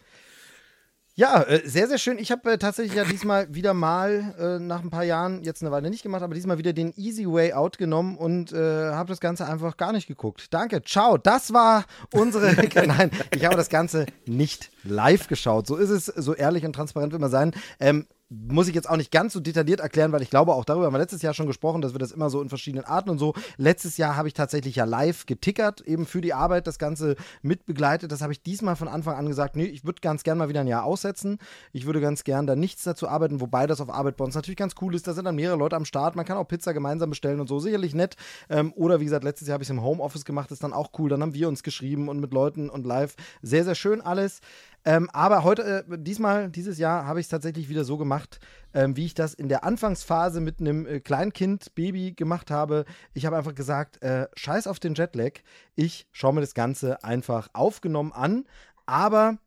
Ja, 1.22 1.43
äh, 1.43 1.61
sehr, 1.69 1.88
sehr 1.88 1.99
schön. 1.99 2.17
Ich 2.17 2.32
habe 2.32 2.53
äh, 2.53 2.57
tatsächlich 2.57 2.95
ja 2.95 3.03
diesmal 3.03 3.53
wieder 3.53 3.76
mal 3.76 4.34
äh, 4.39 4.57
nach 4.57 4.82
ein 4.82 4.89
paar 4.89 5.03
Jahren, 5.03 5.43
jetzt 5.43 5.61
eine 5.61 5.69
Weile 5.69 5.91
nicht 5.91 6.01
gemacht, 6.01 6.24
aber 6.24 6.34
diesmal 6.34 6.57
wieder 6.57 6.74
den 6.74 6.93
Easy 6.97 7.28
Way 7.28 7.53
Out 7.53 7.78
genommen 7.78 8.17
und 8.17 8.51
äh, 8.53 8.55
habe 8.57 9.09
das 9.09 9.19
Ganze 9.19 9.45
einfach 9.45 9.78
gar 9.78 9.91
nicht 9.91 10.07
geguckt. 10.07 10.51
Danke, 10.51 10.82
ciao. 10.82 11.19
Das 11.19 11.53
war 11.53 11.86
unsere. 12.11 12.53
Nein, 12.88 13.11
ich 13.36 13.45
habe 13.45 13.55
das 13.55 13.69
Ganze 13.69 14.07
nicht 14.26 14.72
live 14.84 15.28
geschaut. 15.28 15.67
So 15.67 15.76
ist 15.76 15.91
es, 15.91 16.07
so 16.07 16.34
ehrlich 16.34 16.65
und 16.65 16.74
transparent 16.74 17.13
will 17.13 17.19
man 17.19 17.30
sein. 17.30 17.53
Ähm, 17.80 18.07
muss 18.32 18.69
ich 18.69 18.75
jetzt 18.75 18.89
auch 18.89 18.95
nicht 18.95 19.11
ganz 19.11 19.34
so 19.34 19.41
detailliert 19.41 19.82
erklären, 19.82 20.13
weil 20.13 20.21
ich 20.21 20.29
glaube, 20.29 20.53
auch 20.53 20.63
darüber 20.63 20.86
haben 20.86 20.93
wir 20.93 20.99
letztes 20.99 21.21
Jahr 21.21 21.34
schon 21.34 21.47
gesprochen, 21.47 21.82
dass 21.82 21.93
wir 21.93 21.99
das 21.99 22.13
immer 22.13 22.29
so 22.29 22.41
in 22.41 22.47
verschiedenen 22.47 22.86
Arten 22.86 23.09
und 23.09 23.19
so. 23.19 23.34
Letztes 23.57 23.97
Jahr 23.97 24.15
habe 24.15 24.29
ich 24.29 24.34
tatsächlich 24.34 24.77
ja 24.77 24.86
live 24.86 25.25
getickert, 25.25 25.82
eben 25.82 26.05
für 26.05 26.21
die 26.21 26.34
Arbeit 26.34 26.65
das 26.65 26.79
Ganze 26.79 27.17
mitbegleitet. 27.41 28.09
Das 28.09 28.21
habe 28.21 28.32
ich 28.32 28.41
diesmal 28.41 28.77
von 28.77 28.88
Anfang 28.88 29.15
an 29.17 29.27
gesagt, 29.27 29.57
nee, 29.57 29.65
ich 29.65 29.84
würde 29.84 29.99
ganz 29.99 30.23
gern 30.23 30.38
mal 30.38 30.47
wieder 30.47 30.61
ein 30.61 30.67
Jahr 30.67 30.86
aussetzen. 30.86 31.39
Ich 31.73 31.86
würde 31.86 31.99
ganz 31.99 32.23
gern 32.23 32.47
da 32.47 32.55
nichts 32.55 32.84
dazu 32.84 33.09
arbeiten, 33.09 33.41
wobei 33.41 33.67
das 33.67 33.82
auf 33.82 33.89
Arbeit 33.89 34.15
bei 34.15 34.23
uns 34.23 34.36
natürlich 34.36 34.57
ganz 34.57 34.75
cool 34.82 34.95
ist. 34.95 35.07
Da 35.07 35.13
sind 35.13 35.25
dann 35.25 35.36
mehrere 35.36 35.57
Leute 35.57 35.75
am 35.75 35.84
Start. 35.84 36.15
Man 36.15 36.25
kann 36.25 36.38
auch 36.38 36.47
Pizza 36.47 36.73
gemeinsam 36.73 37.09
bestellen 37.09 37.41
und 37.41 37.47
so. 37.47 37.59
Sicherlich 37.59 37.93
nett. 37.93 38.15
Ähm, 38.49 38.71
oder 38.77 39.01
wie 39.01 39.05
gesagt, 39.05 39.25
letztes 39.25 39.49
Jahr 39.49 39.55
habe 39.55 39.63
ich 39.63 39.67
es 39.67 39.71
im 39.71 39.84
Homeoffice 39.84 40.23
gemacht. 40.23 40.51
Ist 40.51 40.63
dann 40.63 40.71
auch 40.71 40.91
cool. 40.99 41.09
Dann 41.09 41.21
haben 41.21 41.34
wir 41.34 41.49
uns 41.49 41.63
geschrieben 41.63 42.07
und 42.07 42.21
mit 42.21 42.32
Leuten 42.32 42.69
und 42.69 42.86
live. 42.86 43.15
Sehr, 43.41 43.65
sehr 43.65 43.75
schön 43.75 43.99
alles. 43.99 44.39
Ähm, 44.84 45.09
aber 45.11 45.43
heute, 45.43 45.86
äh, 45.89 45.97
diesmal, 45.97 46.49
dieses 46.49 46.77
Jahr, 46.77 47.05
habe 47.05 47.19
ich 47.19 47.25
es 47.25 47.29
tatsächlich 47.29 47.69
wieder 47.69 47.84
so 47.84 47.97
gemacht, 47.97 48.39
ähm, 48.73 48.97
wie 48.97 49.05
ich 49.05 49.13
das 49.13 49.34
in 49.34 49.47
der 49.47 49.63
Anfangsphase 49.63 50.41
mit 50.41 50.59
einem 50.59 50.86
äh, 50.88 50.99
Kleinkind, 50.99 51.75
Baby 51.75 52.13
gemacht 52.13 52.49
habe. 52.49 52.86
Ich 53.13 53.25
habe 53.25 53.38
einfach 53.38 53.55
gesagt, 53.55 54.01
äh, 54.01 54.27
scheiß 54.36 54.67
auf 54.67 54.79
den 54.79 54.95
Jetlag. 54.95 55.34
Ich 55.75 56.07
schaue 56.11 56.34
mir 56.34 56.41
das 56.41 56.53
Ganze 56.53 57.03
einfach 57.03 57.49
aufgenommen 57.53 58.11
an. 58.11 58.45
Aber 58.86 59.38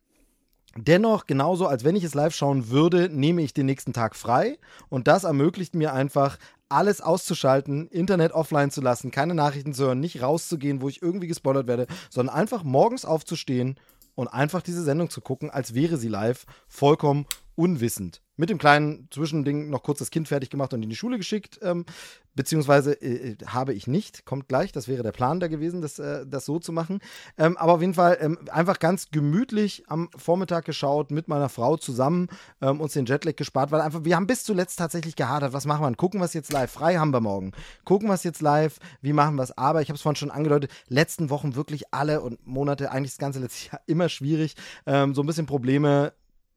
Dennoch, 0.77 1.27
genauso 1.27 1.69
als 1.69 1.85
wenn 1.85 1.95
ich 1.95 2.03
es 2.03 2.15
live 2.15 2.35
schauen 2.35 2.69
würde, 2.69 3.09
nehme 3.09 3.43
ich 3.43 3.55
den 3.55 3.67
nächsten 3.67 3.93
Tag 3.93 4.17
frei. 4.17 4.59
Und 4.89 5.07
das 5.07 5.23
ermöglicht 5.23 5.77
mir 5.77 5.93
einfach, 5.93 6.37
alles 6.69 7.01
auszuschalten, 7.01 7.87
Internet 7.89 8.33
offline 8.33 8.73
zu 8.73 8.81
lassen, 8.81 9.13
keine 9.13 9.35
Nachrichten 9.35 9.73
zu 9.73 9.85
hören, 9.85 10.01
nicht 10.01 10.21
rauszugehen, 10.21 10.81
wo 10.81 10.89
ich 10.89 11.03
irgendwie 11.03 11.29
gespoilert 11.29 11.69
werde, 11.69 11.87
sondern 12.11 12.35
einfach 12.35 12.65
morgens 12.65 13.05
aufzustehen 13.05 13.79
und 14.15 14.29
einfach 14.29 14.63
diese 14.63 14.83
Sendung 14.83 15.11
zu 15.11 15.21
gucken, 15.21 15.51
als 15.51 15.75
wäre 15.75 15.97
sie 15.97 16.09
live, 16.09 16.47
vollkommen 16.67 17.27
unwissend 17.55 18.24
mit 18.37 18.51
dem 18.51 18.59
kleinen 18.59 19.09
Zwischending 19.11 19.71
noch 19.71 19.83
kurz 19.83 19.99
das 19.99 20.11
Kind 20.11 20.29
fertig 20.29 20.51
gemacht 20.51 20.73
und 20.75 20.83
in 20.83 20.91
die 20.91 20.97
Schule 20.97 21.19
geschickt. 21.19 21.59
Ähm, 21.63 21.85
beziehungsweise 22.35 22.93
äh, 23.01 23.33
äh, 23.33 23.37
habe 23.47 23.75
ich 23.75 23.87
nicht, 23.87 24.25
kommt 24.25 24.49
gleich. 24.49 24.73
Das 24.73 24.89
wäre 24.89 25.03
der 25.03 25.13
Plan 25.13 25.41
da 25.41 25.49
gewesen, 25.49 25.83
das, 25.83 25.99
äh, 25.99 26.27
das 26.27 26.45
so 26.45 26.59
zu 26.59 26.73
machen. 26.73 27.01
Ähm, 27.39 27.57
aber 27.57 27.75
auf 27.75 27.81
jeden 27.81 27.95
Fall 27.95 28.19
ähm, 28.21 28.39
einfach 28.51 28.79
ganz 28.79 29.11
gemütlich 29.11 29.85
am 29.89 30.11
Vormittag 30.17 30.65
geschaut, 30.65 31.11
mit 31.11 31.29
meiner 31.29 31.49
Frau 31.49 31.77
zusammen, 31.77 32.29
ähm, 32.61 32.81
uns 32.81 32.93
den 32.93 33.07
Jetlag 33.07 33.37
gespart, 33.37 33.71
weil 33.71 33.81
einfach, 33.81 34.05
wir 34.05 34.17
haben 34.17 34.27
bis 34.27 34.45
zuletzt 34.45 34.79
tatsächlich 34.79 35.17
gehadert. 35.17 35.53
Was 35.53 35.67
machen 35.67 35.83
wir? 35.83 35.95
Gucken 35.95 36.21
wir 36.21 36.25
es 36.25 36.35
jetzt 36.35 36.53
live. 36.53 36.71
Frei 36.71 36.97
haben 36.97 37.13
wir 37.13 37.21
morgen. 37.21 37.53
Gucken 37.85 38.09
wir 38.09 38.15
es 38.15 38.25
jetzt 38.25 38.43
live. 38.43 38.79
Wie 39.01 39.13
machen 39.13 39.37
wir 39.37 39.43
es? 39.43 39.57
Aber 39.57 39.83
ich 39.83 39.89
habe 39.89 39.97
es 39.97 40.03
vorhin 40.03 40.17
schon 40.17 40.31
angedeutet, 40.31 40.71
letzten 40.89 41.31
Wochen 41.31 41.55
wirklich 41.55 41.93
alle 41.93 42.21
und 42.21 42.45
Monate, 42.47 42.91
eigentlich 42.91 43.13
das 43.13 43.19
ganze 43.19 43.39
letzte 43.39 43.71
Jahr 43.71 43.81
immer 43.87 44.09
schwierig. 44.09 44.55
Ähm, 44.87 45.15
so 45.15 45.23
ein 45.23 45.27
bisschen 45.27 45.47
Probleme 45.47 46.13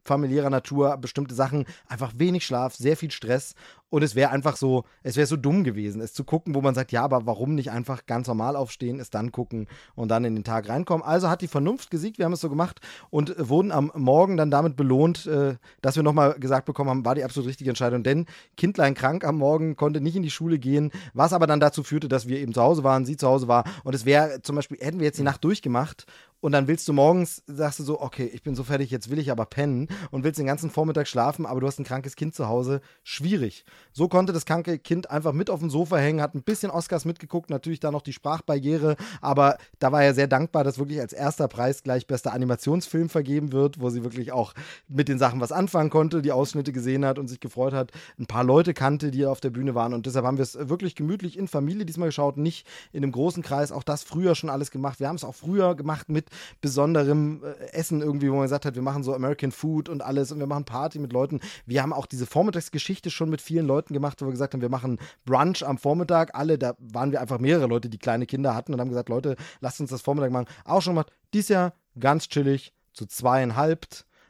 familiärer 0.08 0.50
Natur, 0.50 0.98
bestimmte 0.98 1.36
Sachen, 1.36 1.66
einfach 1.88 2.14
wenig 2.16 2.46
Schlaf, 2.46 2.76
sehr 2.76 2.98
viel 2.98 3.12
Stress. 3.12 3.54
Und 3.90 4.04
es 4.04 4.16
wäre 4.16 4.32
einfach 4.32 4.58
so, 4.58 4.84
es 5.02 5.16
wäre 5.16 5.28
so 5.28 5.38
dumm 5.38 5.64
gewesen, 5.64 6.02
es 6.02 6.14
zu 6.14 6.26
gucken, 6.26 6.56
wo 6.56 6.62
man 6.62 6.76
sagt, 6.76 6.92
ja, 6.92 7.04
aber 7.04 7.26
warum 7.26 7.56
nicht 7.56 7.72
einfach 7.72 8.06
ganz 8.06 8.28
normal 8.28 8.58
aufstehen, 8.58 9.00
es 9.00 9.10
dann 9.10 9.32
gucken 9.32 9.68
und 9.96 10.10
dann 10.10 10.26
in 10.26 10.36
den 10.36 10.44
Tag 10.44 10.68
reinkommen. 10.68 11.06
Also 11.06 11.30
hat 11.30 11.42
die 11.42 11.48
Vernunft 11.48 11.90
gesiegt, 11.90 12.18
wir 12.18 12.26
haben 12.26 12.34
es 12.34 12.42
so 12.42 12.50
gemacht 12.50 12.82
und 13.10 13.36
wurden 13.38 13.72
am 13.72 13.92
Morgen 13.96 14.36
dann 14.36 14.52
damit 14.52 14.76
belohnt, 14.76 15.26
äh, 15.26 15.56
dass 15.82 15.96
wir 15.96 16.04
nochmal 16.04 16.34
gesagt 16.34 16.66
bekommen 16.66 16.90
haben, 16.90 17.06
war 17.06 17.16
die 17.16 17.24
absolut 17.24 17.48
richtige 17.48 17.70
Entscheidung, 17.70 18.04
denn 18.04 18.26
Kindlein 18.58 18.94
krank 18.94 19.24
am 19.24 19.38
Morgen, 19.38 19.78
konnte 19.78 20.02
nicht 20.02 20.18
in 20.18 20.24
die 20.24 20.32
Schule 20.32 20.60
gehen, 20.60 20.92
was 21.14 21.32
aber 21.32 21.48
dann 21.48 21.62
dazu 21.62 21.82
führte, 21.82 22.10
dass 22.10 22.28
wir 22.28 22.40
eben 22.40 22.54
zu 22.54 22.62
Hause 22.62 22.84
waren, 22.84 23.06
sie 23.06 23.16
zu 23.16 23.28
Hause 23.28 23.48
war. 23.48 23.64
Und 23.86 23.96
es 23.96 24.06
wäre 24.06 24.42
zum 24.42 24.58
Beispiel, 24.58 24.78
hätten 24.82 25.00
wir 25.00 25.06
jetzt 25.06 25.20
die 25.20 25.24
Nacht 25.24 25.44
durchgemacht 25.46 26.06
und 26.40 26.52
dann 26.52 26.68
willst 26.68 26.88
du 26.88 26.94
morgens, 26.94 27.42
sagst 27.48 27.80
du 27.80 27.84
so, 27.84 28.00
okay, 28.00 28.30
ich 28.32 28.44
bin 28.44 28.56
so 28.56 28.64
fertig, 28.64 28.92
jetzt 28.92 29.10
will 29.10 29.20
ich 29.20 29.32
aber 29.32 29.46
pennen 29.46 29.88
und 30.12 30.24
willst 30.24 30.40
den 30.40 30.46
ganzen 30.46 30.70
Vormittag 30.70 31.08
schlafen, 31.08 31.46
aber 31.46 31.60
du 31.60 31.68
hast 31.68 31.80
ein 31.80 31.84
krankes 31.84 32.16
Kind 32.16 32.36
zu 32.36 32.48
Hause, 32.48 32.82
schwierig. 33.04 33.66
So 33.92 34.08
konnte 34.08 34.34
das 34.34 34.46
kranke 34.46 34.78
Kind 34.78 35.10
einfach 35.10 35.34
mit 35.34 35.50
auf 35.50 35.60
dem 35.60 35.70
Sofa 35.70 35.98
hängen, 35.98 36.22
hat 36.22 36.36
ein 36.36 36.44
bisschen 36.44 36.70
Oscars 36.70 37.06
mitgeguckt, 37.06 37.50
natürlich 37.50 37.80
da 37.80 37.92
noch 37.92 38.02
die 38.04 38.14
Sprachbarriere, 38.14 38.98
aber 39.22 39.58
da 39.80 39.92
war 39.92 40.04
er 40.04 40.14
sehr 40.14 40.28
dankbar, 40.28 40.64
dass 40.64 40.78
wirklich 40.78 41.00
als 41.00 41.14
erster 41.14 41.48
Preis 41.48 41.82
gleich 41.82 42.06
bester 42.06 42.34
Animationsfilm 42.34 43.10
vergeben 43.10 43.52
wird, 43.52 43.80
wo 43.80 43.90
sie 43.90 44.04
wirklich 44.04 44.32
auch 44.32 44.54
mit 44.88 45.08
den 45.08 45.18
Sachen 45.18 45.42
was 45.42 45.52
anfangen 45.52 45.90
konnte, 45.90 46.22
die 46.22 46.32
Ausschnitte 46.32 46.72
gesehen 46.72 47.04
hat 47.06 47.18
und 47.18 47.28
sich 47.28 47.40
gefreut 47.40 47.74
hat, 47.74 47.92
ein 48.20 48.28
paar 48.28 48.44
Leute 48.44 48.74
kannte, 48.74 49.10
die 49.10 49.26
auf 49.26 49.40
der 49.40 49.50
Bühne 49.50 49.74
waren 49.74 49.94
und 49.94 50.06
deshalb 50.06 50.26
haben 50.26 50.38
wir 50.38 50.44
es 50.44 50.58
wirklich 50.70 50.96
gemütlich 50.96 51.38
in 51.38 51.48
Familie 51.48 51.86
diesmal 51.86 52.10
geschaut, 52.10 52.38
nicht 52.38 52.68
in 52.92 53.04
einem 53.04 53.12
großen 53.12 53.42
Kreis, 53.42 53.72
auch 53.72 53.84
das 53.84 54.04
früher 54.04 54.36
schon 54.36 54.50
alles 54.50 54.70
gemacht. 54.70 55.00
Wir 55.00 55.08
haben 55.08 55.16
es 55.16 55.24
auch 55.24 55.36
früher 55.36 55.76
gemacht 55.76 56.10
mit 56.10 56.27
besonderem 56.62 57.44
äh, 57.44 57.74
Essen 57.74 58.02
irgendwie, 58.02 58.30
wo 58.30 58.36
man 58.36 58.44
gesagt 58.44 58.66
hat, 58.66 58.76
wir 58.76 58.82
machen 58.82 59.04
so 59.04 59.14
American 59.14 59.52
Food 59.52 59.90
und 59.90 60.02
alles 60.02 60.32
und 60.32 60.40
wir 60.40 60.48
machen 60.48 60.66
Party 60.66 61.00
mit 61.00 61.14
Leuten. 61.14 61.40
Wir 61.66 61.82
haben 61.82 61.94
auch 61.94 62.06
diese 62.06 62.26
Vormittagsgeschichte 62.26 63.10
schon 63.10 63.30
mit 63.30 63.42
vielen 63.42 63.66
Leuten 63.66 63.94
gemacht, 63.94 64.22
wo 64.22 64.26
wir 64.26 64.32
gesagt 64.32 64.54
haben, 64.54 64.62
wir 64.62 64.70
machen 64.70 65.00
Brunch 65.26 65.66
am 65.66 65.78
Vormittag. 65.78 66.36
Alle, 66.36 66.58
da 66.58 66.76
waren 66.80 67.12
wir 67.12 67.22
einfach 67.22 67.40
mehrere 67.40 67.68
Leute, 67.68 67.90
die 67.90 67.98
kleine 67.98 68.26
Kinder 68.26 68.56
hatten 68.56 68.74
und 68.74 68.80
haben 68.80 68.90
gesagt, 68.90 69.10
Leute, 69.10 69.36
lasst 69.60 69.82
uns 69.82 69.90
das 69.90 70.02
Vormittag 70.02 70.32
machen. 70.32 70.48
Auch 70.66 70.82
schon 70.82 70.96
mal 70.96 71.06
Dies 71.34 71.50
Jahr 71.50 71.74
ganz 72.00 72.30
chillig, 72.30 72.74
zu 72.94 73.06
zweieinhalb, 73.06 73.86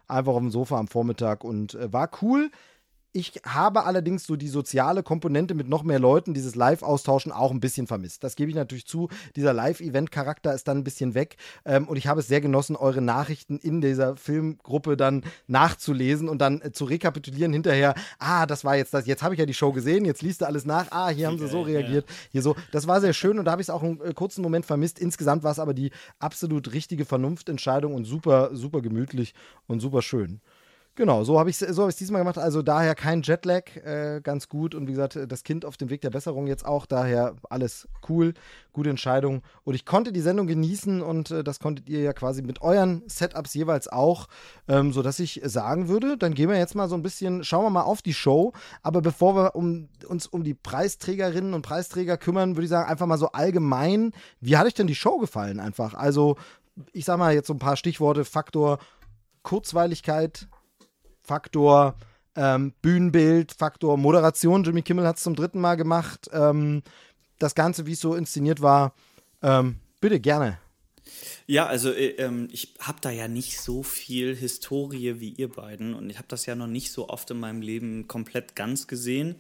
einfach 0.08 0.34
auf 0.34 0.40
dem 0.40 0.52
Sofa 0.52 0.78
am 0.78 0.88
Vormittag 0.88 1.44
und 1.44 1.76
äh, 1.76 1.92
war 1.94 2.10
cool. 2.22 2.52
Ich 3.18 3.42
habe 3.44 3.86
allerdings 3.86 4.28
so 4.28 4.36
die 4.36 4.48
soziale 4.48 5.02
Komponente 5.02 5.56
mit 5.56 5.68
noch 5.68 5.82
mehr 5.82 5.98
Leuten, 5.98 6.36
dieses 6.36 6.54
Live-Austauschen 6.54 7.32
auch 7.32 7.50
ein 7.50 7.60
bisschen 7.60 7.88
vermisst. 7.88 8.24
Das 8.24 8.36
gebe 8.36 8.52
ich 8.52 8.56
natürlich 8.56 8.86
zu. 8.86 9.10
Dieser 9.36 9.54
Live-Event-Charakter 9.54 10.54
ist 10.54 10.68
dann 10.68 10.78
ein 10.78 10.84
bisschen 10.84 11.16
weg. 11.16 11.38
Ähm, 11.66 11.88
und 11.88 11.98
ich 11.98 12.06
habe 12.06 12.20
es 12.20 12.28
sehr 12.28 12.42
genossen, 12.42 12.76
eure 12.76 13.02
Nachrichten 13.02 13.58
in 13.58 13.82
dieser 13.82 14.18
Filmgruppe 14.18 14.98
dann 14.98 15.24
nachzulesen 15.48 16.30
und 16.30 16.38
dann 16.38 16.62
äh, 16.62 16.72
zu 16.72 16.86
rekapitulieren 16.86 17.54
hinterher. 17.54 17.96
Ah, 18.20 18.46
das 18.46 18.64
war 18.64 18.76
jetzt 18.76 18.94
das. 18.94 19.08
Jetzt 19.08 19.24
habe 19.24 19.34
ich 19.34 19.40
ja 19.40 19.48
die 19.48 19.56
Show 19.56 19.72
gesehen. 19.72 20.06
Jetzt 20.06 20.22
liest 20.22 20.42
du 20.42 20.46
alles 20.46 20.66
nach. 20.66 20.92
Ah, 20.92 21.10
hier 21.10 21.26
haben 21.26 21.40
sie 21.40 21.48
so 21.48 21.62
reagiert. 21.62 22.06
Hier 22.32 22.44
so. 22.44 22.56
Das 22.72 22.86
war 22.86 23.02
sehr 23.02 23.14
schön 23.14 23.40
und 23.40 23.46
da 23.46 23.52
habe 23.52 23.64
ich 23.64 23.66
es 23.66 23.72
auch 23.72 23.82
einen 23.82 24.00
äh, 24.00 24.14
kurzen 24.14 24.44
Moment 24.44 24.68
vermisst. 24.68 25.00
Insgesamt 25.00 25.42
war 25.42 25.54
es 25.54 25.58
aber 25.58 25.74
die 25.74 25.90
absolut 26.20 26.72
richtige 26.72 27.04
Vernunftentscheidung 27.04 27.96
und 27.96 28.06
super, 28.06 28.52
super 28.54 28.84
gemütlich 28.84 29.34
und 29.66 29.80
super 29.80 30.04
schön. 30.04 30.40
Genau, 30.98 31.24
so 31.24 31.38
habe 31.38 31.52
ich 31.52 31.62
es 31.62 31.76
so 31.76 31.84
hab 31.84 31.96
diesmal 31.96 32.22
gemacht. 32.22 32.40
Also 32.40 32.64
daher 32.64 32.96
kein 32.96 33.22
Jetlag, 33.22 33.76
äh, 33.86 34.20
ganz 34.20 34.50
gut. 34.50 34.74
Und 34.74 34.88
wie 34.88 34.94
gesagt, 34.94 35.20
das 35.28 35.44
Kind 35.44 35.64
auf 35.64 35.78
dem 35.78 35.92
Weg 35.92 36.02
der 36.02 36.10
Besserung 36.10 36.48
jetzt 36.48 36.66
auch. 36.66 36.88
Daher 36.88 37.36
alles 37.52 37.88
cool, 38.10 38.34
gute 38.74 38.90
Entscheidung. 38.90 39.44
Und 39.64 39.76
ich 39.76 39.86
konnte 39.86 40.12
die 40.12 40.22
Sendung 40.22 40.48
genießen 40.48 41.04
und 41.04 41.30
äh, 41.30 41.44
das 41.44 41.60
konntet 41.60 41.88
ihr 41.88 42.02
ja 42.02 42.14
quasi 42.14 42.42
mit 42.42 42.64
euren 42.64 43.04
Setups 43.06 43.54
jeweils 43.54 43.88
auch, 43.88 44.28
ähm, 44.68 44.92
sodass 44.92 45.20
ich 45.20 45.40
sagen 45.44 45.88
würde, 45.88 46.18
dann 46.18 46.34
gehen 46.34 46.50
wir 46.50 46.58
jetzt 46.58 46.74
mal 46.74 46.90
so 46.90 46.96
ein 46.96 47.04
bisschen, 47.04 47.44
schauen 47.44 47.66
wir 47.66 47.70
mal 47.70 47.84
auf 47.84 48.02
die 48.02 48.16
Show. 48.16 48.54
Aber 48.82 49.04
bevor 49.04 49.36
wir 49.36 49.56
um, 49.56 49.90
uns 50.08 50.26
um 50.26 50.44
die 50.44 50.56
Preisträgerinnen 50.56 51.54
und 51.54 51.62
Preisträger 51.62 52.18
kümmern, 52.18 52.56
würde 52.56 52.64
ich 52.64 52.72
sagen, 52.72 52.90
einfach 52.90 53.06
mal 53.06 53.20
so 53.20 53.28
allgemein, 53.34 54.14
wie 54.42 54.58
hat 54.58 54.66
euch 54.66 54.74
denn 54.74 54.88
die 54.88 54.96
Show 54.96 55.20
gefallen 55.20 55.60
einfach? 55.60 55.94
Also, 55.94 56.38
ich 56.92 57.06
sag 57.06 57.20
mal 57.20 57.36
jetzt 57.36 57.46
so 57.46 57.54
ein 57.54 57.60
paar 57.60 57.78
Stichworte, 57.78 58.26
Faktor 58.26 58.80
Kurzweiligkeit, 59.44 60.48
Faktor 61.28 61.96
ähm, 62.36 62.74
Bühnenbild, 62.82 63.52
Faktor 63.52 63.98
Moderation. 63.98 64.64
Jimmy 64.64 64.82
Kimmel 64.82 65.06
hat 65.06 65.18
es 65.18 65.24
zum 65.24 65.36
dritten 65.36 65.60
Mal 65.60 65.76
gemacht. 65.76 66.30
Ähm, 66.32 66.84
das 67.40 67.54
Ganze, 67.54 67.86
wie 67.86 67.94
es 67.94 68.00
so 68.00 68.16
inszeniert 68.16 68.62
war, 68.62 68.94
ähm, 69.42 69.78
bitte 70.00 70.20
gerne. 70.20 70.58
Ja, 71.46 71.66
also 71.66 71.92
äh, 71.92 72.10
ähm, 72.18 72.48
ich 72.52 72.74
habe 72.80 73.00
da 73.02 73.10
ja 73.10 73.28
nicht 73.28 73.60
so 73.60 73.84
viel 73.84 74.36
Historie 74.36 75.20
wie 75.20 75.30
ihr 75.30 75.50
beiden 75.50 75.94
und 75.94 76.10
ich 76.10 76.18
habe 76.18 76.28
das 76.28 76.46
ja 76.46 76.56
noch 76.56 76.68
nicht 76.68 76.92
so 76.92 77.10
oft 77.10 77.32
in 77.32 77.40
meinem 77.40 77.62
Leben 77.62 78.08
komplett 78.08 78.56
ganz 78.56 78.88
gesehen. 78.88 79.36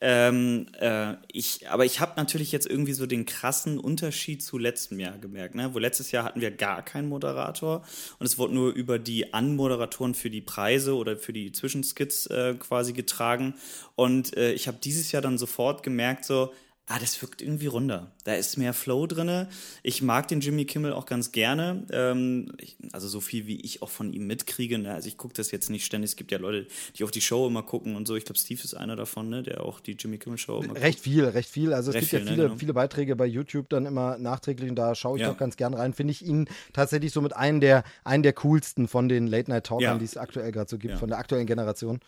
Ähm, 0.00 0.66
äh, 0.80 1.14
ich, 1.32 1.68
aber 1.68 1.84
ich 1.84 2.00
habe 2.00 2.12
natürlich 2.16 2.52
jetzt 2.52 2.66
irgendwie 2.66 2.92
so 2.92 3.06
den 3.06 3.26
krassen 3.26 3.78
Unterschied 3.78 4.42
zu 4.42 4.58
letztem 4.58 5.00
Jahr 5.00 5.18
gemerkt. 5.18 5.54
Ne? 5.54 5.74
Wo 5.74 5.78
letztes 5.78 6.12
Jahr 6.12 6.24
hatten 6.24 6.40
wir 6.40 6.50
gar 6.50 6.84
keinen 6.84 7.08
Moderator 7.08 7.84
und 8.18 8.26
es 8.26 8.38
wurde 8.38 8.54
nur 8.54 8.72
über 8.72 8.98
die 8.98 9.34
Anmoderatoren 9.34 10.14
für 10.14 10.30
die 10.30 10.40
Preise 10.40 10.96
oder 10.96 11.16
für 11.16 11.32
die 11.32 11.52
Zwischenskits 11.52 12.26
äh, 12.26 12.54
quasi 12.58 12.92
getragen. 12.92 13.54
Und 13.96 14.36
äh, 14.36 14.52
ich 14.52 14.68
habe 14.68 14.78
dieses 14.82 15.12
Jahr 15.12 15.22
dann 15.22 15.38
sofort 15.38 15.82
gemerkt, 15.82 16.24
so, 16.24 16.52
ah, 16.90 16.98
das 16.98 17.22
wirkt 17.22 17.40
irgendwie 17.40 17.68
runder. 17.68 18.10
Da 18.24 18.34
ist 18.34 18.58
mehr 18.58 18.74
Flow 18.74 19.06
drinne. 19.06 19.48
Ich 19.84 20.02
mag 20.02 20.26
den 20.26 20.40
Jimmy 20.40 20.64
Kimmel 20.64 20.92
auch 20.92 21.06
ganz 21.06 21.30
gerne. 21.30 21.86
Ähm, 21.92 22.52
ich, 22.58 22.76
also 22.90 23.06
so 23.06 23.20
viel, 23.20 23.46
wie 23.46 23.60
ich 23.60 23.80
auch 23.80 23.90
von 23.90 24.12
ihm 24.12 24.26
mitkriege. 24.26 24.76
Ne? 24.76 24.92
Also 24.92 25.06
ich 25.06 25.16
gucke 25.16 25.32
das 25.34 25.52
jetzt 25.52 25.70
nicht 25.70 25.84
ständig. 25.84 26.10
Es 26.10 26.16
gibt 26.16 26.32
ja 26.32 26.38
Leute, 26.38 26.66
die 26.96 27.04
auf 27.04 27.12
die 27.12 27.20
Show 27.20 27.46
immer 27.46 27.62
gucken 27.62 27.94
und 27.94 28.08
so. 28.08 28.16
Ich 28.16 28.24
glaube, 28.24 28.40
Steve 28.40 28.60
ist 28.64 28.74
einer 28.74 28.96
davon, 28.96 29.28
ne? 29.28 29.44
der 29.44 29.62
auch 29.62 29.78
die 29.78 29.92
Jimmy 29.92 30.18
Kimmel 30.18 30.36
Show 30.36 30.62
immer 30.62 30.74
Recht 30.74 30.98
guckt. 30.98 31.04
viel, 31.04 31.24
recht 31.26 31.48
viel. 31.48 31.72
Also 31.72 31.90
es 31.90 31.94
recht 31.94 32.10
gibt 32.10 32.22
viel, 32.22 32.26
ja 32.26 32.26
viele, 32.26 32.42
ne, 32.42 32.48
genau. 32.48 32.58
viele 32.58 32.74
Beiträge 32.74 33.14
bei 33.14 33.26
YouTube 33.26 33.68
dann 33.68 33.86
immer 33.86 34.18
nachträglich 34.18 34.68
und 34.68 34.76
da 34.76 34.96
schaue 34.96 35.16
ich 35.16 35.22
ja. 35.22 35.30
auch 35.30 35.38
ganz 35.38 35.56
gern 35.56 35.74
rein. 35.74 35.94
Finde 35.94 36.10
ich 36.10 36.26
ihn 36.26 36.48
tatsächlich 36.72 37.12
so 37.12 37.20
mit 37.20 37.36
einem 37.36 37.60
der, 37.60 37.84
einen 38.02 38.24
der 38.24 38.32
coolsten 38.32 38.88
von 38.88 39.08
den 39.08 39.28
Late-Night-Talkern, 39.28 39.92
ja. 39.92 39.98
die 39.98 40.04
es 40.04 40.16
aktuell 40.16 40.50
gerade 40.50 40.68
so 40.68 40.76
gibt, 40.76 40.98
von 40.98 41.08
der 41.08 41.18
aktuellen 41.18 41.46
Generation. 41.46 42.00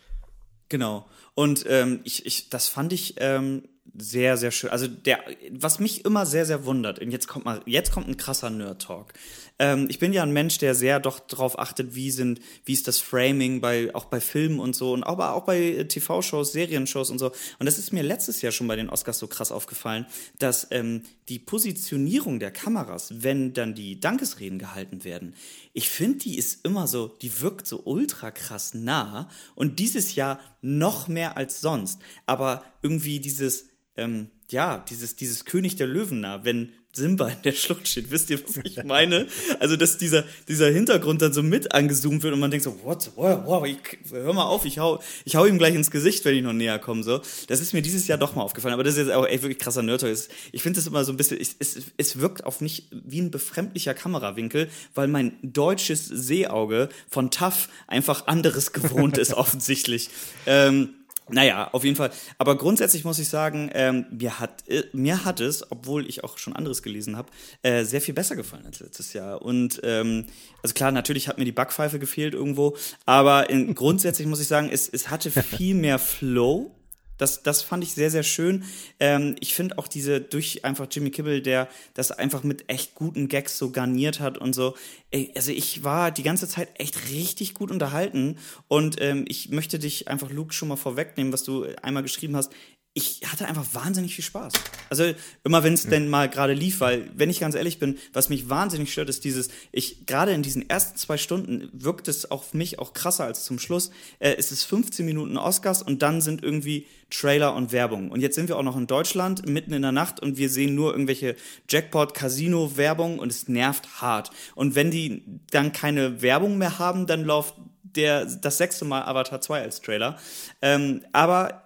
Genau. 0.67 1.05
Und 1.35 1.65
ähm, 1.69 2.01
ich, 2.03 2.25
ich, 2.25 2.49
das 2.49 2.67
fand 2.67 2.91
ich 2.93 3.15
ähm, 3.17 3.63
sehr, 3.95 4.37
sehr 4.37 4.51
schön. 4.51 4.71
Also 4.71 4.87
der, 4.87 5.19
was 5.51 5.79
mich 5.79 6.05
immer 6.05 6.25
sehr, 6.25 6.45
sehr 6.45 6.65
wundert, 6.65 6.99
und 6.99 7.11
jetzt 7.11 7.27
kommt 7.27 7.45
mal, 7.45 7.61
jetzt 7.65 7.91
kommt 7.91 8.07
ein 8.07 8.17
krasser 8.17 8.49
Nerd-Talk. 8.49 9.13
Ähm, 9.59 9.87
ich 9.89 9.99
bin 9.99 10.13
ja 10.13 10.23
ein 10.23 10.31
Mensch, 10.31 10.57
der 10.57 10.73
sehr 10.73 10.99
doch 10.99 11.19
darauf 11.19 11.59
achtet, 11.59 11.93
wie 11.93 12.09
sind, 12.09 12.39
wie 12.65 12.73
ist 12.73 12.87
das 12.87 12.99
Framing 12.99 13.61
bei, 13.61 13.93
auch 13.93 14.05
bei 14.05 14.19
Filmen 14.19 14.59
und 14.59 14.75
so, 14.75 14.93
und 14.93 15.03
aber 15.03 15.33
auch 15.33 15.43
bei 15.43 15.59
äh, 15.59 15.87
TV-Shows, 15.87 16.53
Serienshows 16.53 17.11
und 17.11 17.19
so. 17.19 17.27
Und 17.59 17.65
das 17.65 17.77
ist 17.77 17.93
mir 17.93 18.03
letztes 18.03 18.41
Jahr 18.41 18.51
schon 18.51 18.67
bei 18.67 18.75
den 18.75 18.89
Oscars 18.89 19.19
so 19.19 19.27
krass 19.27 19.51
aufgefallen, 19.51 20.07
dass 20.39 20.67
ähm, 20.71 21.03
die 21.29 21.39
Positionierung 21.39 22.39
der 22.39 22.51
Kameras, 22.51 23.13
wenn 23.21 23.53
dann 23.53 23.75
die 23.75 23.99
Dankesreden 23.99 24.59
gehalten 24.59 25.03
werden, 25.03 25.35
ich 25.73 25.89
finde, 25.89 26.19
die 26.19 26.37
ist 26.37 26.65
immer 26.65 26.87
so, 26.87 27.09
die 27.21 27.41
wirkt 27.41 27.67
so 27.67 27.81
ultra 27.83 28.31
krass 28.31 28.73
nah 28.73 29.29
und 29.55 29.79
dieses 29.79 30.15
Jahr 30.15 30.39
noch 30.61 31.07
mehr 31.07 31.37
als 31.37 31.61
sonst. 31.61 31.99
Aber 32.25 32.63
irgendwie 32.81 33.19
dieses, 33.19 33.72
ähm, 33.97 34.27
ja, 34.49 34.83
dieses, 34.89 35.15
dieses 35.15 35.45
König 35.45 35.75
der 35.75 35.87
Löwen 35.87 36.21
nah, 36.21 36.43
wenn 36.43 36.73
Simba 36.95 37.27
in 37.29 37.41
der 37.43 37.53
Schlucht 37.53 37.87
steht. 37.87 38.11
Wisst 38.11 38.29
ihr, 38.29 38.39
was 38.43 38.57
ich 38.63 38.83
meine? 38.83 39.25
Also, 39.59 39.75
dass 39.75 39.97
dieser, 39.97 40.23
dieser 40.47 40.69
Hintergrund 40.69 41.23
dann 41.23 41.33
so 41.33 41.41
mit 41.41 41.73
angezoomt 41.73 42.21
wird 42.21 42.35
und 42.35 42.39
man 42.39 42.51
denkt 42.51 42.63
so, 42.63 42.83
what, 42.83 43.11
wow, 43.15 43.41
wow, 43.45 43.67
hör 44.11 44.33
mal 44.33 44.43
auf, 44.43 44.63
ich 44.65 44.77
hau, 44.77 45.01
ich 45.25 45.35
hau 45.35 45.45
ihm 45.45 45.57
gleich 45.57 45.73
ins 45.73 45.89
Gesicht, 45.89 46.23
wenn 46.23 46.35
ich 46.35 46.43
noch 46.43 46.53
näher 46.53 46.77
komme, 46.77 47.01
so. 47.01 47.21
Das 47.47 47.61
ist 47.61 47.73
mir 47.73 47.81
dieses 47.81 48.07
Jahr 48.07 48.19
doch 48.19 48.35
mal 48.35 48.43
aufgefallen, 48.43 48.75
aber 48.75 48.83
das 48.83 48.93
ist 48.93 49.07
jetzt 49.07 49.11
auch 49.11 49.25
echt 49.25 49.41
wirklich 49.41 49.57
krasser 49.57 49.81
Nerd 49.81 50.03
Ich 50.03 50.61
finde 50.61 50.77
das 50.77 50.85
immer 50.85 51.03
so 51.03 51.11
ein 51.11 51.17
bisschen, 51.17 51.39
es, 51.41 51.55
es, 51.57 51.81
es 51.97 52.19
wirkt 52.19 52.45
auf 52.45 52.61
mich 52.61 52.89
wie 52.91 53.21
ein 53.21 53.31
befremdlicher 53.31 53.95
Kamerawinkel, 53.95 54.69
weil 54.93 55.07
mein 55.07 55.33
deutsches 55.41 56.05
Seeauge 56.05 56.89
von 57.09 57.31
TAF 57.31 57.69
einfach 57.87 58.27
anderes 58.27 58.71
gewohnt 58.71 59.17
ist, 59.17 59.33
offensichtlich. 59.33 60.09
Ähm, 60.45 60.89
naja, 61.29 61.69
auf 61.71 61.83
jeden 61.83 61.95
Fall. 61.95 62.11
Aber 62.37 62.57
grundsätzlich 62.57 63.05
muss 63.05 63.19
ich 63.19 63.29
sagen, 63.29 63.69
ähm, 63.73 64.05
mir, 64.11 64.39
hat, 64.39 64.67
äh, 64.67 64.83
mir 64.93 65.25
hat 65.25 65.39
es, 65.39 65.69
obwohl 65.71 66.07
ich 66.07 66.23
auch 66.23 66.37
schon 66.37 66.55
anderes 66.55 66.83
gelesen 66.83 67.15
habe, 67.15 67.31
äh, 67.61 67.83
sehr 67.83 68.01
viel 68.01 68.13
besser 68.13 68.35
gefallen 68.35 68.65
als 68.65 68.79
letztes 68.79 69.13
Jahr. 69.13 69.41
Und 69.41 69.79
ähm, 69.83 70.25
also 70.61 70.73
klar, 70.73 70.91
natürlich 70.91 71.27
hat 71.27 71.37
mir 71.37 71.45
die 71.45 71.51
Backpfeife 71.51 71.99
gefehlt 71.99 72.33
irgendwo, 72.33 72.75
aber 73.05 73.49
in, 73.49 73.73
grundsätzlich 73.75 74.27
muss 74.27 74.39
ich 74.39 74.47
sagen, 74.47 74.69
es, 74.71 74.89
es 74.89 75.09
hatte 75.09 75.31
viel 75.31 75.75
mehr 75.75 75.99
Flow 75.99 76.71
das, 77.17 77.43
das 77.43 77.61
fand 77.61 77.83
ich 77.83 77.93
sehr, 77.93 78.09
sehr 78.11 78.23
schön. 78.23 78.63
Ähm, 78.99 79.35
ich 79.39 79.53
finde 79.53 79.77
auch 79.77 79.87
diese 79.87 80.21
durch 80.21 80.65
einfach 80.65 80.87
Jimmy 80.89 81.11
Kibbel, 81.11 81.41
der 81.41 81.67
das 81.93 82.11
einfach 82.11 82.43
mit 82.43 82.69
echt 82.69 82.95
guten 82.95 83.27
Gags 83.27 83.57
so 83.57 83.71
garniert 83.71 84.19
hat 84.19 84.37
und 84.37 84.53
so. 84.53 84.75
Ey, 85.11 85.31
also 85.35 85.51
ich 85.51 85.83
war 85.83 86.11
die 86.11 86.23
ganze 86.23 86.47
Zeit 86.47 86.69
echt 86.75 87.09
richtig 87.09 87.53
gut 87.53 87.71
unterhalten 87.71 88.37
und 88.67 88.99
ähm, 88.99 89.25
ich 89.27 89.49
möchte 89.49 89.79
dich 89.79 90.07
einfach, 90.07 90.31
Luke, 90.31 90.53
schon 90.53 90.69
mal 90.69 90.75
vorwegnehmen, 90.75 91.31
was 91.31 91.43
du 91.43 91.65
einmal 91.81 92.03
geschrieben 92.03 92.35
hast 92.35 92.51
ich 92.95 93.21
hatte 93.25 93.47
einfach 93.47 93.65
wahnsinnig 93.73 94.13
viel 94.13 94.23
Spaß. 94.23 94.53
Also 94.89 95.13
immer 95.43 95.63
wenn 95.63 95.73
es 95.73 95.85
ja. 95.85 95.89
denn 95.89 96.09
mal 96.09 96.29
gerade 96.29 96.53
lief, 96.53 96.79
weil 96.79 97.09
wenn 97.15 97.31
ich 97.31 97.39
ganz 97.39 97.55
ehrlich 97.55 97.79
bin, 97.79 97.97
was 98.13 98.29
mich 98.29 98.49
wahnsinnig 98.49 98.91
stört, 98.91 99.09
ist 99.09 99.23
dieses, 99.23 99.49
ich 99.71 100.05
gerade 100.05 100.31
in 100.31 100.43
diesen 100.43 100.69
ersten 100.69 100.95
zwei 100.97 101.17
Stunden 101.17 101.69
wirkt 101.73 102.07
es 102.07 102.29
auf 102.29 102.53
mich 102.53 102.77
auch 102.77 102.93
krasser 102.93 103.23
als 103.23 103.45
zum 103.45 103.57
Schluss. 103.57 103.89
Äh, 104.19 104.35
es 104.37 104.51
ist 104.51 104.65
15 104.65 105.05
Minuten 105.05 105.37
Oscars 105.37 105.81
und 105.81 106.03
dann 106.03 106.21
sind 106.21 106.43
irgendwie 106.43 106.85
Trailer 107.09 107.55
und 107.55 107.71
Werbung. 107.71 108.11
Und 108.11 108.21
jetzt 108.21 108.35
sind 108.35 108.47
wir 108.47 108.57
auch 108.57 108.63
noch 108.63 108.77
in 108.77 108.85
Deutschland 108.85 109.47
mitten 109.47 109.73
in 109.73 109.81
der 109.81 109.91
Nacht 109.91 110.19
und 110.19 110.37
wir 110.37 110.49
sehen 110.49 110.75
nur 110.75 110.91
irgendwelche 110.91 111.35
Jackpot 111.67 112.13
Casino 112.13 112.77
Werbung 112.77 113.17
und 113.17 113.31
es 113.31 113.47
nervt 113.47 114.01
hart. 114.01 114.29
Und 114.53 114.75
wenn 114.75 114.91
die 114.91 115.23
dann 115.49 115.71
keine 115.71 116.21
Werbung 116.21 116.59
mehr 116.59 116.77
haben, 116.77 117.07
dann 117.07 117.23
läuft 117.23 117.55
der 117.95 118.25
das 118.25 118.57
sechste 118.57 118.85
Mal 118.85 119.03
Avatar 119.03 119.41
2 119.41 119.61
als 119.61 119.81
Trailer. 119.81 120.17
Ähm, 120.61 121.01
aber 121.11 121.62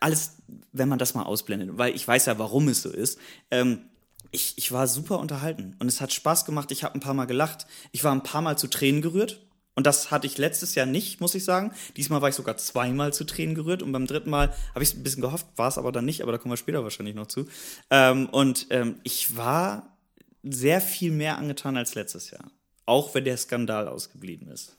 alles 0.00 0.36
wenn 0.72 0.88
man 0.88 0.98
das 0.98 1.14
mal 1.14 1.24
ausblendet, 1.24 1.70
weil 1.78 1.94
ich 1.94 2.06
weiß 2.06 2.26
ja, 2.26 2.38
warum 2.38 2.68
es 2.68 2.82
so 2.82 2.90
ist. 2.90 3.18
Ähm, 3.50 3.86
ich, 4.32 4.54
ich 4.56 4.70
war 4.72 4.86
super 4.86 5.18
unterhalten 5.18 5.76
und 5.78 5.88
es 5.88 6.00
hat 6.00 6.12
Spaß 6.12 6.44
gemacht. 6.44 6.70
Ich 6.70 6.84
habe 6.84 6.94
ein 6.94 7.00
paar 7.00 7.14
Mal 7.14 7.26
gelacht. 7.26 7.66
Ich 7.92 8.04
war 8.04 8.12
ein 8.12 8.22
paar 8.22 8.42
Mal 8.42 8.56
zu 8.56 8.68
Tränen 8.68 9.02
gerührt. 9.02 9.46
Und 9.74 9.86
das 9.86 10.10
hatte 10.10 10.26
ich 10.26 10.36
letztes 10.36 10.74
Jahr 10.74 10.86
nicht, 10.86 11.20
muss 11.20 11.34
ich 11.34 11.44
sagen. 11.44 11.72
Diesmal 11.96 12.20
war 12.20 12.28
ich 12.28 12.34
sogar 12.34 12.56
zweimal 12.56 13.12
zu 13.12 13.24
Tränen 13.24 13.54
gerührt 13.54 13.82
und 13.82 13.92
beim 13.92 14.06
dritten 14.06 14.28
Mal 14.28 14.52
habe 14.74 14.82
ich 14.82 14.90
es 14.90 14.96
ein 14.96 15.02
bisschen 15.02 15.22
gehofft, 15.22 15.46
war 15.56 15.68
es 15.68 15.78
aber 15.78 15.90
dann 15.90 16.04
nicht, 16.04 16.22
aber 16.22 16.32
da 16.32 16.38
kommen 16.38 16.52
wir 16.52 16.58
später 16.58 16.82
wahrscheinlich 16.82 17.14
noch 17.14 17.28
zu. 17.28 17.46
Ähm, 17.88 18.28
und 18.28 18.66
ähm, 18.70 19.00
ich 19.04 19.36
war 19.36 19.96
sehr 20.42 20.80
viel 20.80 21.12
mehr 21.12 21.38
angetan 21.38 21.76
als 21.76 21.94
letztes 21.94 22.30
Jahr. 22.30 22.50
Auch 22.84 23.14
wenn 23.14 23.24
der 23.24 23.36
Skandal 23.36 23.88
ausgeblieben 23.88 24.48
ist. 24.48 24.76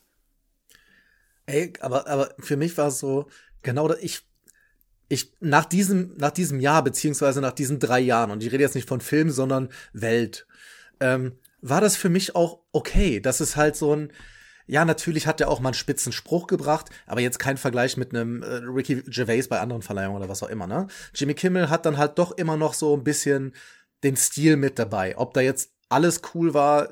Ey, 1.46 1.74
aber, 1.80 2.08
aber 2.08 2.36
für 2.40 2.58
mich 2.58 2.78
war 2.78 2.90
es 2.90 3.00
so, 3.00 3.28
genau, 3.64 3.92
ich 3.96 4.22
ich 5.12 5.34
nach 5.42 5.66
diesem 5.66 6.16
nach 6.18 6.32
diesem 6.32 6.60
Jahr 6.60 6.84
beziehungsweise 6.84 7.42
nach 7.42 7.52
diesen 7.52 7.80
drei 7.80 8.00
Jahren 8.00 8.32
und 8.32 8.42
ich 8.44 8.52
rede 8.52 8.64
jetzt 8.64 8.76
nicht 8.76 8.88
von 8.88 9.02
Film, 9.02 9.30
sondern 9.30 9.70
Welt, 9.94 10.48
ähm, 11.00 11.34
war 11.62 11.82
das 11.82 11.98
für 11.98 12.10
mich 12.10 12.36
auch 12.36 12.60
okay. 12.72 13.20
Das 13.20 13.42
ist 13.42 13.56
halt 13.56 13.76
so 13.76 13.96
ein 13.96 14.14
ja, 14.68 14.86
natürlich 14.86 15.28
hat 15.28 15.42
er 15.42 15.50
auch 15.50 15.60
mal 15.60 15.70
einen 15.70 15.74
spitzen 15.74 16.14
Spruch 16.14 16.48
gebracht, 16.48 16.90
aber 17.06 17.20
jetzt 17.20 17.40
kein 17.40 17.58
Vergleich 17.58 17.98
mit 17.98 18.16
einem 18.16 18.42
äh, 18.42 18.62
Ricky 18.64 19.02
Gervais 19.02 19.50
bei 19.50 19.60
anderen 19.60 19.82
Verleihungen 19.82 20.16
oder 20.16 20.30
was 20.30 20.44
auch 20.44 20.50
immer, 20.50 20.66
ne? 20.66 20.88
Jimmy 21.14 21.34
Kimmel 21.34 21.70
hat 21.70 21.86
dann 21.86 21.98
halt 21.98 22.18
doch 22.18 22.32
immer 22.32 22.56
noch 22.56 22.74
so 22.74 22.96
ein 22.96 23.04
bisschen 23.04 23.54
den 24.04 24.16
Stil 24.16 24.56
mit 24.56 24.80
dabei. 24.80 25.18
Ob 25.18 25.34
da 25.34 25.42
jetzt 25.42 25.72
alles 25.90 26.22
cool 26.34 26.54
war, 26.54 26.90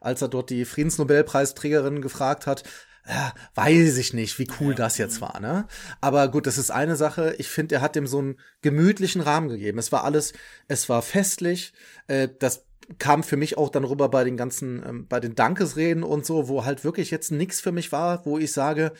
als 0.00 0.22
er 0.22 0.28
dort 0.28 0.50
die 0.50 0.64
Friedensnobelpreisträgerin 0.64 2.02
gefragt 2.02 2.48
hat, 2.48 2.64
ja, 3.06 3.34
weiß 3.54 3.98
ich 3.98 4.14
nicht, 4.14 4.38
wie 4.38 4.48
cool 4.60 4.74
das 4.74 4.96
jetzt 4.96 5.20
war, 5.20 5.38
ne? 5.40 5.66
Aber 6.00 6.28
gut, 6.28 6.46
das 6.46 6.56
ist 6.56 6.70
eine 6.70 6.96
Sache. 6.96 7.34
Ich 7.38 7.48
finde, 7.48 7.76
er 7.76 7.80
hat 7.82 7.96
dem 7.96 8.06
so 8.06 8.18
einen 8.18 8.40
gemütlichen 8.62 9.20
Rahmen 9.20 9.48
gegeben. 9.48 9.78
Es 9.78 9.92
war 9.92 10.04
alles, 10.04 10.32
es 10.68 10.88
war 10.88 11.02
festlich. 11.02 11.74
Äh, 12.06 12.28
das 12.38 12.64
kam 12.98 13.22
für 13.22 13.36
mich 13.36 13.58
auch 13.58 13.68
dann 13.68 13.84
rüber 13.84 14.08
bei 14.08 14.24
den 14.24 14.36
ganzen, 14.36 14.82
ähm, 14.86 15.06
bei 15.06 15.20
den 15.20 15.34
Dankesreden 15.34 16.02
und 16.02 16.24
so, 16.24 16.48
wo 16.48 16.64
halt 16.64 16.84
wirklich 16.84 17.10
jetzt 17.10 17.30
nichts 17.30 17.60
für 17.60 17.72
mich 17.72 17.92
war, 17.92 18.24
wo 18.24 18.38
ich 18.38 18.52
sage, 18.52 18.92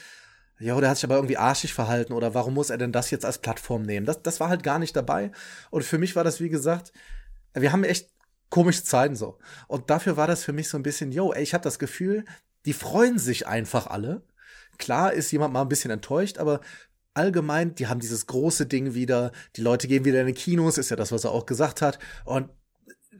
ja, 0.59 0.79
der 0.81 0.91
hat 0.91 0.97
sich 0.99 1.05
aber 1.05 1.17
irgendwie 1.17 1.37
arschig 1.37 1.75
verhalten 1.75 2.13
oder 2.13 2.35
warum 2.35 2.55
muss 2.55 2.71
er 2.71 2.79
denn 2.79 2.93
das 2.93 3.11
jetzt 3.11 3.25
als 3.25 3.39
Plattform 3.39 3.83
nehmen? 3.83 4.07
Das, 4.07 4.23
das 4.23 4.39
war 4.41 4.49
halt 4.49 4.63
gar 4.63 4.79
nicht 4.79 4.95
dabei. 4.95 5.33
Und 5.71 5.85
für 5.85 5.99
mich 5.99 6.15
war 6.15 6.25
das, 6.25 6.41
wie 6.41 6.49
gesagt, 6.49 6.93
wir 7.55 7.73
haben 7.73 7.85
echt 7.85 8.11
komische 8.51 8.85
Zeiten 8.85 9.17
so. 9.17 9.39
Und 9.67 9.91
dafür 9.91 10.17
war 10.17 10.27
das 10.27 10.45
für 10.45 10.53
mich 10.53 10.69
so 10.69 10.77
ein 10.79 10.83
bisschen, 10.83 11.11
yo, 11.11 11.33
ey, 11.33 11.43
ich 11.43 11.55
habe 11.55 11.65
das 11.65 11.79
Gefühl, 11.79 12.25
die 12.65 12.73
freuen 12.73 13.19
sich 13.19 13.47
einfach 13.47 13.87
alle. 13.87 14.23
klar 14.79 15.13
ist 15.13 15.31
jemand 15.31 15.53
mal 15.53 15.63
ein 15.63 15.69
bisschen 15.69 15.91
enttäuscht, 15.91 16.39
aber 16.39 16.61
allgemein, 17.15 17.75
die 17.75 17.87
haben 17.87 18.01
dieses 18.01 18.27
große 18.27 18.67
Ding 18.67 18.95
wieder, 18.95 19.33
die 19.57 19.63
Leute 19.63 19.89
gehen 19.89 20.05
wieder 20.05 20.21
in 20.21 20.27
die 20.27 20.35
Kinos, 20.35 20.79
ist 20.79 20.91
ja 20.91 20.97
das, 20.97 21.13
was 21.13 21.25
er 21.25 21.31
auch 21.31 21.47
gesagt 21.47 21.81
hat. 21.81 21.99
Und 22.25 22.51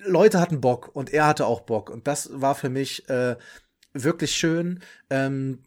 Leute 0.05 0.41
hatten 0.41 0.61
Bock 0.61 0.91
und 0.95 1.13
er 1.13 1.27
hatte 1.27 1.47
auch 1.47 1.61
Bock. 1.61 1.91
Und 1.91 2.07
das 2.07 2.29
war 2.33 2.55
für 2.55 2.69
mich 2.69 3.09
äh, 3.09 3.37
wirklich 3.93 4.33
schön. 4.33 4.81
Ähm, 5.11 5.63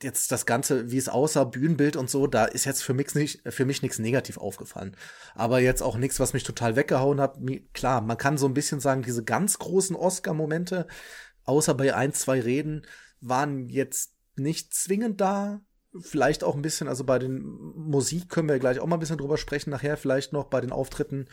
jetzt 0.00 0.32
das 0.32 0.46
Ganze, 0.46 0.90
wie 0.90 0.96
es 0.96 1.08
aussah, 1.08 1.44
Bühnenbild 1.44 1.96
und 1.96 2.08
so, 2.08 2.26
da 2.26 2.46
ist 2.46 2.64
jetzt 2.64 2.82
für 2.82 2.94
mich 2.94 3.14
nicht, 3.14 3.42
für 3.52 3.64
mich 3.64 3.82
nichts 3.82 3.98
negativ 3.98 4.38
aufgefallen. 4.38 4.96
Aber 5.34 5.60
jetzt 5.60 5.82
auch 5.82 5.96
nichts, 5.96 6.18
was 6.20 6.32
mich 6.32 6.44
total 6.44 6.76
weggehauen 6.76 7.20
hat. 7.20 7.38
Klar, 7.74 8.00
man 8.00 8.16
kann 8.16 8.38
so 8.38 8.46
ein 8.46 8.54
bisschen 8.54 8.80
sagen, 8.80 9.02
diese 9.02 9.24
ganz 9.24 9.58
großen 9.58 9.96
Oscar-Momente, 9.96 10.86
außer 11.44 11.74
bei 11.74 11.94
ein, 11.94 12.14
zwei 12.14 12.40
Reden, 12.40 12.82
waren 13.22 13.68
jetzt 13.68 14.12
nicht 14.36 14.74
zwingend 14.74 15.20
da. 15.20 15.60
Vielleicht 16.00 16.42
auch 16.42 16.54
ein 16.54 16.62
bisschen, 16.62 16.88
also 16.88 17.04
bei 17.04 17.18
den 17.18 17.42
Musik 17.42 18.28
können 18.28 18.48
wir 18.48 18.58
gleich 18.58 18.80
auch 18.80 18.86
mal 18.86 18.96
ein 18.96 19.00
bisschen 19.00 19.18
drüber 19.18 19.36
sprechen, 19.36 19.70
nachher 19.70 19.96
vielleicht 19.96 20.32
noch 20.32 20.44
bei 20.44 20.60
den 20.60 20.72
Auftritten. 20.72 21.26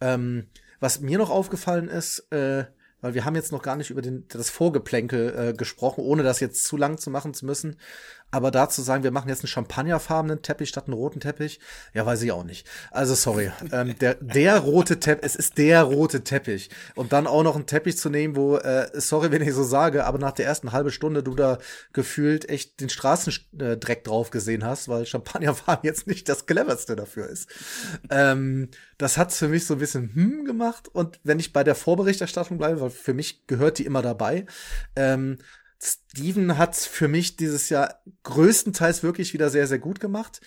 Ähm, 0.00 0.46
was 0.80 1.00
mir 1.00 1.18
noch 1.18 1.30
aufgefallen 1.30 1.88
ist, 1.88 2.30
äh, 2.32 2.64
weil 3.00 3.14
wir 3.14 3.24
haben 3.24 3.36
jetzt 3.36 3.52
noch 3.52 3.62
gar 3.62 3.76
nicht 3.76 3.90
über 3.90 4.02
den, 4.02 4.26
das 4.28 4.50
Vorgeplänkel 4.50 5.34
äh, 5.36 5.52
gesprochen, 5.52 6.02
ohne 6.02 6.22
das 6.22 6.40
jetzt 6.40 6.64
zu 6.64 6.76
lang 6.76 6.98
zu 6.98 7.10
machen 7.10 7.34
zu 7.34 7.44
müssen. 7.44 7.76
Aber 8.32 8.50
dazu 8.50 8.82
sagen, 8.82 9.04
wir 9.04 9.12
machen 9.12 9.28
jetzt 9.28 9.42
einen 9.42 9.48
champagnerfarbenen 9.48 10.42
Teppich 10.42 10.68
statt 10.68 10.86
einen 10.86 10.94
roten 10.94 11.20
Teppich, 11.20 11.60
ja, 11.94 12.04
weiß 12.04 12.22
ich 12.22 12.32
auch 12.32 12.44
nicht. 12.44 12.66
Also 12.90 13.14
sorry, 13.14 13.52
ähm, 13.72 13.96
der, 13.98 14.14
der 14.14 14.58
rote 14.58 14.98
Teppich, 14.98 15.24
es 15.24 15.36
ist 15.36 15.58
der 15.58 15.84
rote 15.84 16.24
Teppich. 16.24 16.68
Und 16.96 17.12
dann 17.12 17.26
auch 17.26 17.44
noch 17.44 17.54
einen 17.54 17.66
Teppich 17.66 17.96
zu 17.96 18.10
nehmen, 18.10 18.34
wo, 18.34 18.56
äh, 18.56 18.90
sorry, 18.94 19.30
wenn 19.30 19.42
ich 19.42 19.54
so 19.54 19.62
sage, 19.62 20.04
aber 20.04 20.18
nach 20.18 20.32
der 20.32 20.46
ersten 20.46 20.72
halben 20.72 20.90
Stunde 20.90 21.22
du 21.22 21.34
da 21.34 21.58
gefühlt 21.92 22.48
echt 22.48 22.80
den 22.80 22.88
Straßendreck 22.88 24.02
drauf 24.04 24.30
gesehen 24.30 24.64
hast, 24.64 24.88
weil 24.88 25.06
Champagnerfarben 25.06 25.86
jetzt 25.86 26.06
nicht 26.06 26.28
das 26.28 26.46
cleverste 26.46 26.96
dafür 26.96 27.28
ist. 27.28 27.48
Ähm, 28.10 28.70
das 28.98 29.18
hat's 29.18 29.38
für 29.38 29.48
mich 29.48 29.66
so 29.66 29.74
ein 29.74 29.80
bisschen 29.80 30.14
hm 30.14 30.44
gemacht. 30.44 30.88
Und 30.92 31.20
wenn 31.22 31.38
ich 31.38 31.52
bei 31.52 31.62
der 31.62 31.74
Vorberichterstattung 31.74 32.58
bleibe, 32.58 32.80
weil 32.80 32.90
für 32.90 33.14
mich 33.14 33.46
gehört 33.46 33.78
die 33.78 33.86
immer 33.86 34.02
dabei, 34.02 34.46
ähm, 34.96 35.38
Steven 35.82 36.58
hat's 36.58 36.86
für 36.86 37.08
mich 37.08 37.36
dieses 37.36 37.68
Jahr 37.68 38.02
größtenteils 38.22 39.02
wirklich 39.02 39.34
wieder 39.34 39.50
sehr, 39.50 39.66
sehr 39.66 39.78
gut 39.78 40.00
gemacht. 40.00 40.40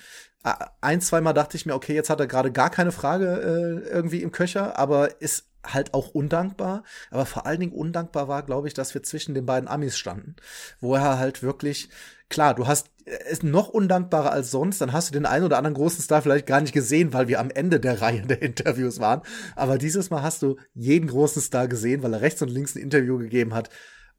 Ein, 0.82 1.02
zweimal 1.02 1.34
dachte 1.34 1.58
ich 1.58 1.66
mir, 1.66 1.76
okay, 1.76 1.94
jetzt 1.94 2.10
hat 2.10 2.20
er 2.20 2.28
gerade 2.28 2.52
gar 2.52 2.70
keine 2.70 2.92
Frage 2.92 3.84
äh, 3.86 3.90
irgendwie 3.90 4.22
im 4.22 4.32
Köcher, 4.32 4.80
aber 4.80 5.22
ist 5.22 5.50
halt 5.66 5.94
auch 5.94 6.10
undankbar. 6.10 6.84
Aber 7.12 7.26
vor 7.26 7.46
allen 7.46 7.60
Dingen 7.60 7.74
undankbar 7.74 8.28
war, 8.28 8.44
glaube 8.44 8.68
ich, 8.68 8.74
dass 8.74 8.94
wir 8.94 9.04
zwischen 9.04 9.36
den 9.36 9.46
beiden 9.46 9.68
Amis 9.68 9.98
standen, 9.98 10.36
wo 10.80 10.96
er 10.96 11.20
halt 11.20 11.44
wirklich, 11.44 11.90
klar, 12.30 12.56
du 12.56 12.68
hast 12.68 12.90
ist 13.30 13.44
noch 13.44 13.70
undankbarer 13.70 14.32
als 14.32 14.52
sonst, 14.52 14.82
dann 14.82 14.94
hast 14.94 15.10
du 15.10 15.14
den 15.14 15.26
einen 15.26 15.44
oder 15.44 15.58
anderen 15.58 15.74
großen 15.74 16.04
Star 16.04 16.22
vielleicht 16.22 16.46
gar 16.46 16.62
nicht 16.62 16.74
gesehen, 16.74 17.12
weil 17.12 17.28
wir 17.28 17.40
am 17.40 17.50
Ende 17.50 17.80
der 17.80 18.02
Reihe 18.02 18.22
der 18.22 18.42
Interviews 18.42 19.00
waren. 19.00 19.22
Aber 19.56 19.78
dieses 19.80 20.12
Mal 20.12 20.22
hast 20.22 20.44
du 20.44 20.58
jeden 20.76 21.08
großen 21.08 21.42
Star 21.42 21.68
gesehen, 21.68 22.04
weil 22.04 22.14
er 22.14 22.22
rechts 22.22 22.42
und 22.42 22.50
links 22.50 22.76
ein 22.76 22.84
Interview 22.84 23.18
gegeben 23.18 23.54
hat 23.54 23.70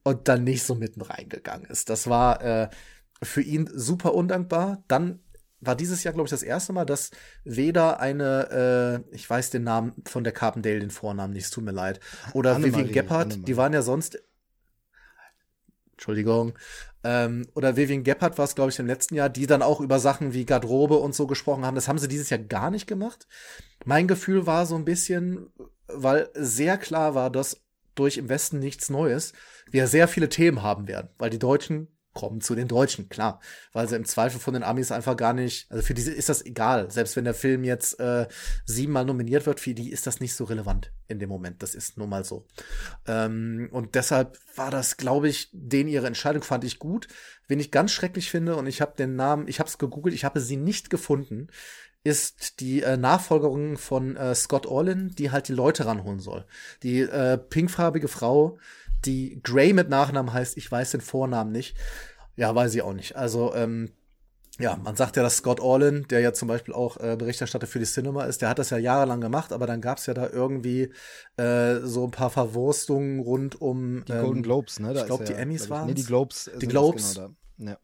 und 0.03 0.27
dann 0.27 0.43
nicht 0.43 0.63
so 0.63 0.75
mitten 0.75 1.01
reingegangen 1.01 1.69
ist. 1.69 1.89
Das 1.89 2.07
war 2.09 2.41
äh, 2.41 2.69
für 3.21 3.41
ihn 3.41 3.69
super 3.73 4.13
undankbar. 4.13 4.83
Dann 4.87 5.19
war 5.61 5.75
dieses 5.75 6.03
Jahr, 6.03 6.13
glaube 6.13 6.25
ich, 6.25 6.31
das 6.31 6.43
erste 6.43 6.73
Mal, 6.73 6.85
dass 6.85 7.11
weder 7.43 7.99
eine, 7.99 9.03
äh, 9.11 9.15
ich 9.15 9.29
weiß 9.29 9.51
den 9.51 9.63
Namen 9.63 9.93
von 10.05 10.23
der 10.23 10.33
Carpendale, 10.33 10.79
den 10.79 10.89
Vornamen 10.89 11.33
nicht, 11.33 11.45
es 11.45 11.51
tut 11.51 11.63
mir 11.63 11.71
leid, 11.71 11.99
oder 12.33 12.55
Annemarie, 12.55 12.73
Vivian 12.73 12.91
Gebhardt, 12.93 13.47
die 13.47 13.57
waren 13.57 13.73
ja 13.73 13.83
sonst, 13.83 14.21
Entschuldigung, 15.91 16.57
ähm, 17.03 17.47
oder 17.53 17.77
Vivian 17.77 18.03
Gebhardt 18.03 18.39
war 18.39 18.45
es, 18.45 18.55
glaube 18.55 18.71
ich, 18.71 18.79
im 18.79 18.87
letzten 18.87 19.13
Jahr, 19.13 19.29
die 19.29 19.45
dann 19.45 19.61
auch 19.61 19.81
über 19.81 19.99
Sachen 19.99 20.33
wie 20.33 20.45
Garderobe 20.45 20.97
und 20.97 21.13
so 21.13 21.27
gesprochen 21.27 21.63
haben. 21.63 21.75
Das 21.75 21.87
haben 21.87 21.99
sie 21.99 22.07
dieses 22.07 22.31
Jahr 22.31 22.39
gar 22.39 22.71
nicht 22.71 22.87
gemacht. 22.87 23.27
Mein 23.85 24.07
Gefühl 24.07 24.47
war 24.47 24.65
so 24.65 24.75
ein 24.75 24.85
bisschen, 24.85 25.51
weil 25.87 26.29
sehr 26.33 26.77
klar 26.79 27.13
war, 27.13 27.29
dass 27.29 27.61
durch 27.95 28.17
im 28.17 28.29
Westen 28.29 28.59
nichts 28.59 28.89
Neues 28.89 29.33
wir 29.69 29.87
sehr 29.87 30.07
viele 30.07 30.29
Themen 30.29 30.61
haben 30.61 30.87
werden, 30.87 31.09
weil 31.17 31.29
die 31.29 31.39
Deutschen 31.39 31.87
kommen 32.13 32.41
zu 32.41 32.55
den 32.55 32.67
Deutschen, 32.67 33.07
klar, 33.07 33.39
weil 33.71 33.87
sie 33.87 33.95
im 33.95 34.05
Zweifel 34.05 34.39
von 34.39 34.53
den 34.53 34.63
Amis 34.63 34.91
einfach 34.91 35.15
gar 35.15 35.33
nicht, 35.33 35.71
also 35.71 35.81
für 35.81 35.93
diese 35.93 36.11
ist 36.11 36.27
das 36.27 36.45
egal, 36.45 36.91
selbst 36.91 37.15
wenn 37.15 37.23
der 37.23 37.33
Film 37.33 37.63
jetzt 37.63 37.99
äh, 37.99 38.27
siebenmal 38.65 39.05
nominiert 39.05 39.45
wird, 39.45 39.61
für 39.61 39.73
die 39.73 39.91
ist 39.91 40.07
das 40.07 40.19
nicht 40.19 40.33
so 40.33 40.43
relevant 40.43 40.91
in 41.07 41.19
dem 41.19 41.29
Moment, 41.29 41.63
das 41.63 41.73
ist 41.73 41.97
nun 41.97 42.09
mal 42.09 42.25
so. 42.25 42.45
Ähm, 43.07 43.69
und 43.71 43.95
deshalb 43.95 44.37
war 44.55 44.71
das, 44.71 44.97
glaube 44.97 45.29
ich, 45.29 45.49
den 45.53 45.87
ihre 45.87 46.07
Entscheidung 46.07 46.43
fand 46.43 46.63
ich 46.65 46.79
gut. 46.79 47.07
Wen 47.47 47.59
ich 47.59 47.71
ganz 47.71 47.91
schrecklich 47.91 48.29
finde 48.29 48.55
und 48.55 48.67
ich 48.67 48.81
habe 48.81 48.95
den 48.97 49.15
Namen, 49.15 49.47
ich 49.47 49.59
habe 49.59 49.69
es 49.69 49.77
gegoogelt, 49.77 50.15
ich 50.15 50.25
habe 50.25 50.41
sie 50.41 50.57
nicht 50.57 50.89
gefunden, 50.89 51.47
ist 52.03 52.59
die 52.59 52.81
äh, 52.81 52.97
Nachfolgerin 52.97 53.77
von 53.77 54.15
äh, 54.15 54.33
Scott 54.33 54.65
Orlin, 54.65 55.13
die 55.17 55.31
halt 55.31 55.47
die 55.47 55.53
Leute 55.53 55.85
ranholen 55.85 56.19
soll. 56.19 56.45
Die 56.83 57.01
äh, 57.01 57.37
pinkfarbige 57.37 58.07
Frau, 58.07 58.57
die 59.05 59.39
Gray 59.43 59.73
mit 59.73 59.89
Nachnamen 59.89 60.33
heißt, 60.33 60.57
ich 60.57 60.71
weiß 60.71 60.91
den 60.91 61.01
Vornamen 61.01 61.51
nicht. 61.51 61.75
Ja, 62.35 62.53
weiß 62.53 62.73
ich 62.73 62.81
auch 62.81 62.93
nicht. 62.93 63.15
Also, 63.15 63.53
ähm, 63.53 63.91
ja, 64.59 64.77
man 64.77 64.95
sagt 64.95 65.15
ja, 65.15 65.23
dass 65.23 65.37
Scott 65.37 65.59
Orlin, 65.59 66.05
der 66.09 66.19
ja 66.19 66.33
zum 66.33 66.47
Beispiel 66.47 66.73
auch 66.73 66.97
äh, 66.97 67.15
Berichterstatter 67.17 67.67
für 67.67 67.79
die 67.79 67.85
Cinema 67.85 68.25
ist, 68.25 68.41
der 68.41 68.49
hat 68.49 68.59
das 68.59 68.69
ja 68.69 68.77
jahrelang 68.77 69.21
gemacht, 69.21 69.53
aber 69.53 69.65
dann 69.65 69.81
gab 69.81 69.97
es 69.97 70.05
ja 70.05 70.13
da 70.13 70.29
irgendwie 70.29 70.91
äh, 71.37 71.79
so 71.81 72.05
ein 72.05 72.11
paar 72.11 72.29
Verwurstungen 72.29 73.21
rund 73.21 73.59
um 73.59 74.03
die 74.05 74.11
Golden 74.11 74.37
ähm, 74.37 74.43
Globes, 74.43 74.79
ne? 74.79 74.93
Da 74.93 75.01
ich 75.01 75.05
glaube, 75.05 75.23
die 75.23 75.31
ja, 75.33 75.39
Emmys 75.39 75.69
waren. 75.69 75.87
Nee, 75.87 75.93
die 75.93 76.03
Globes. 76.03 76.51
Die 76.59 76.67
Globes. 76.67 77.15
Genau 77.15 77.31
ja. 77.57 77.77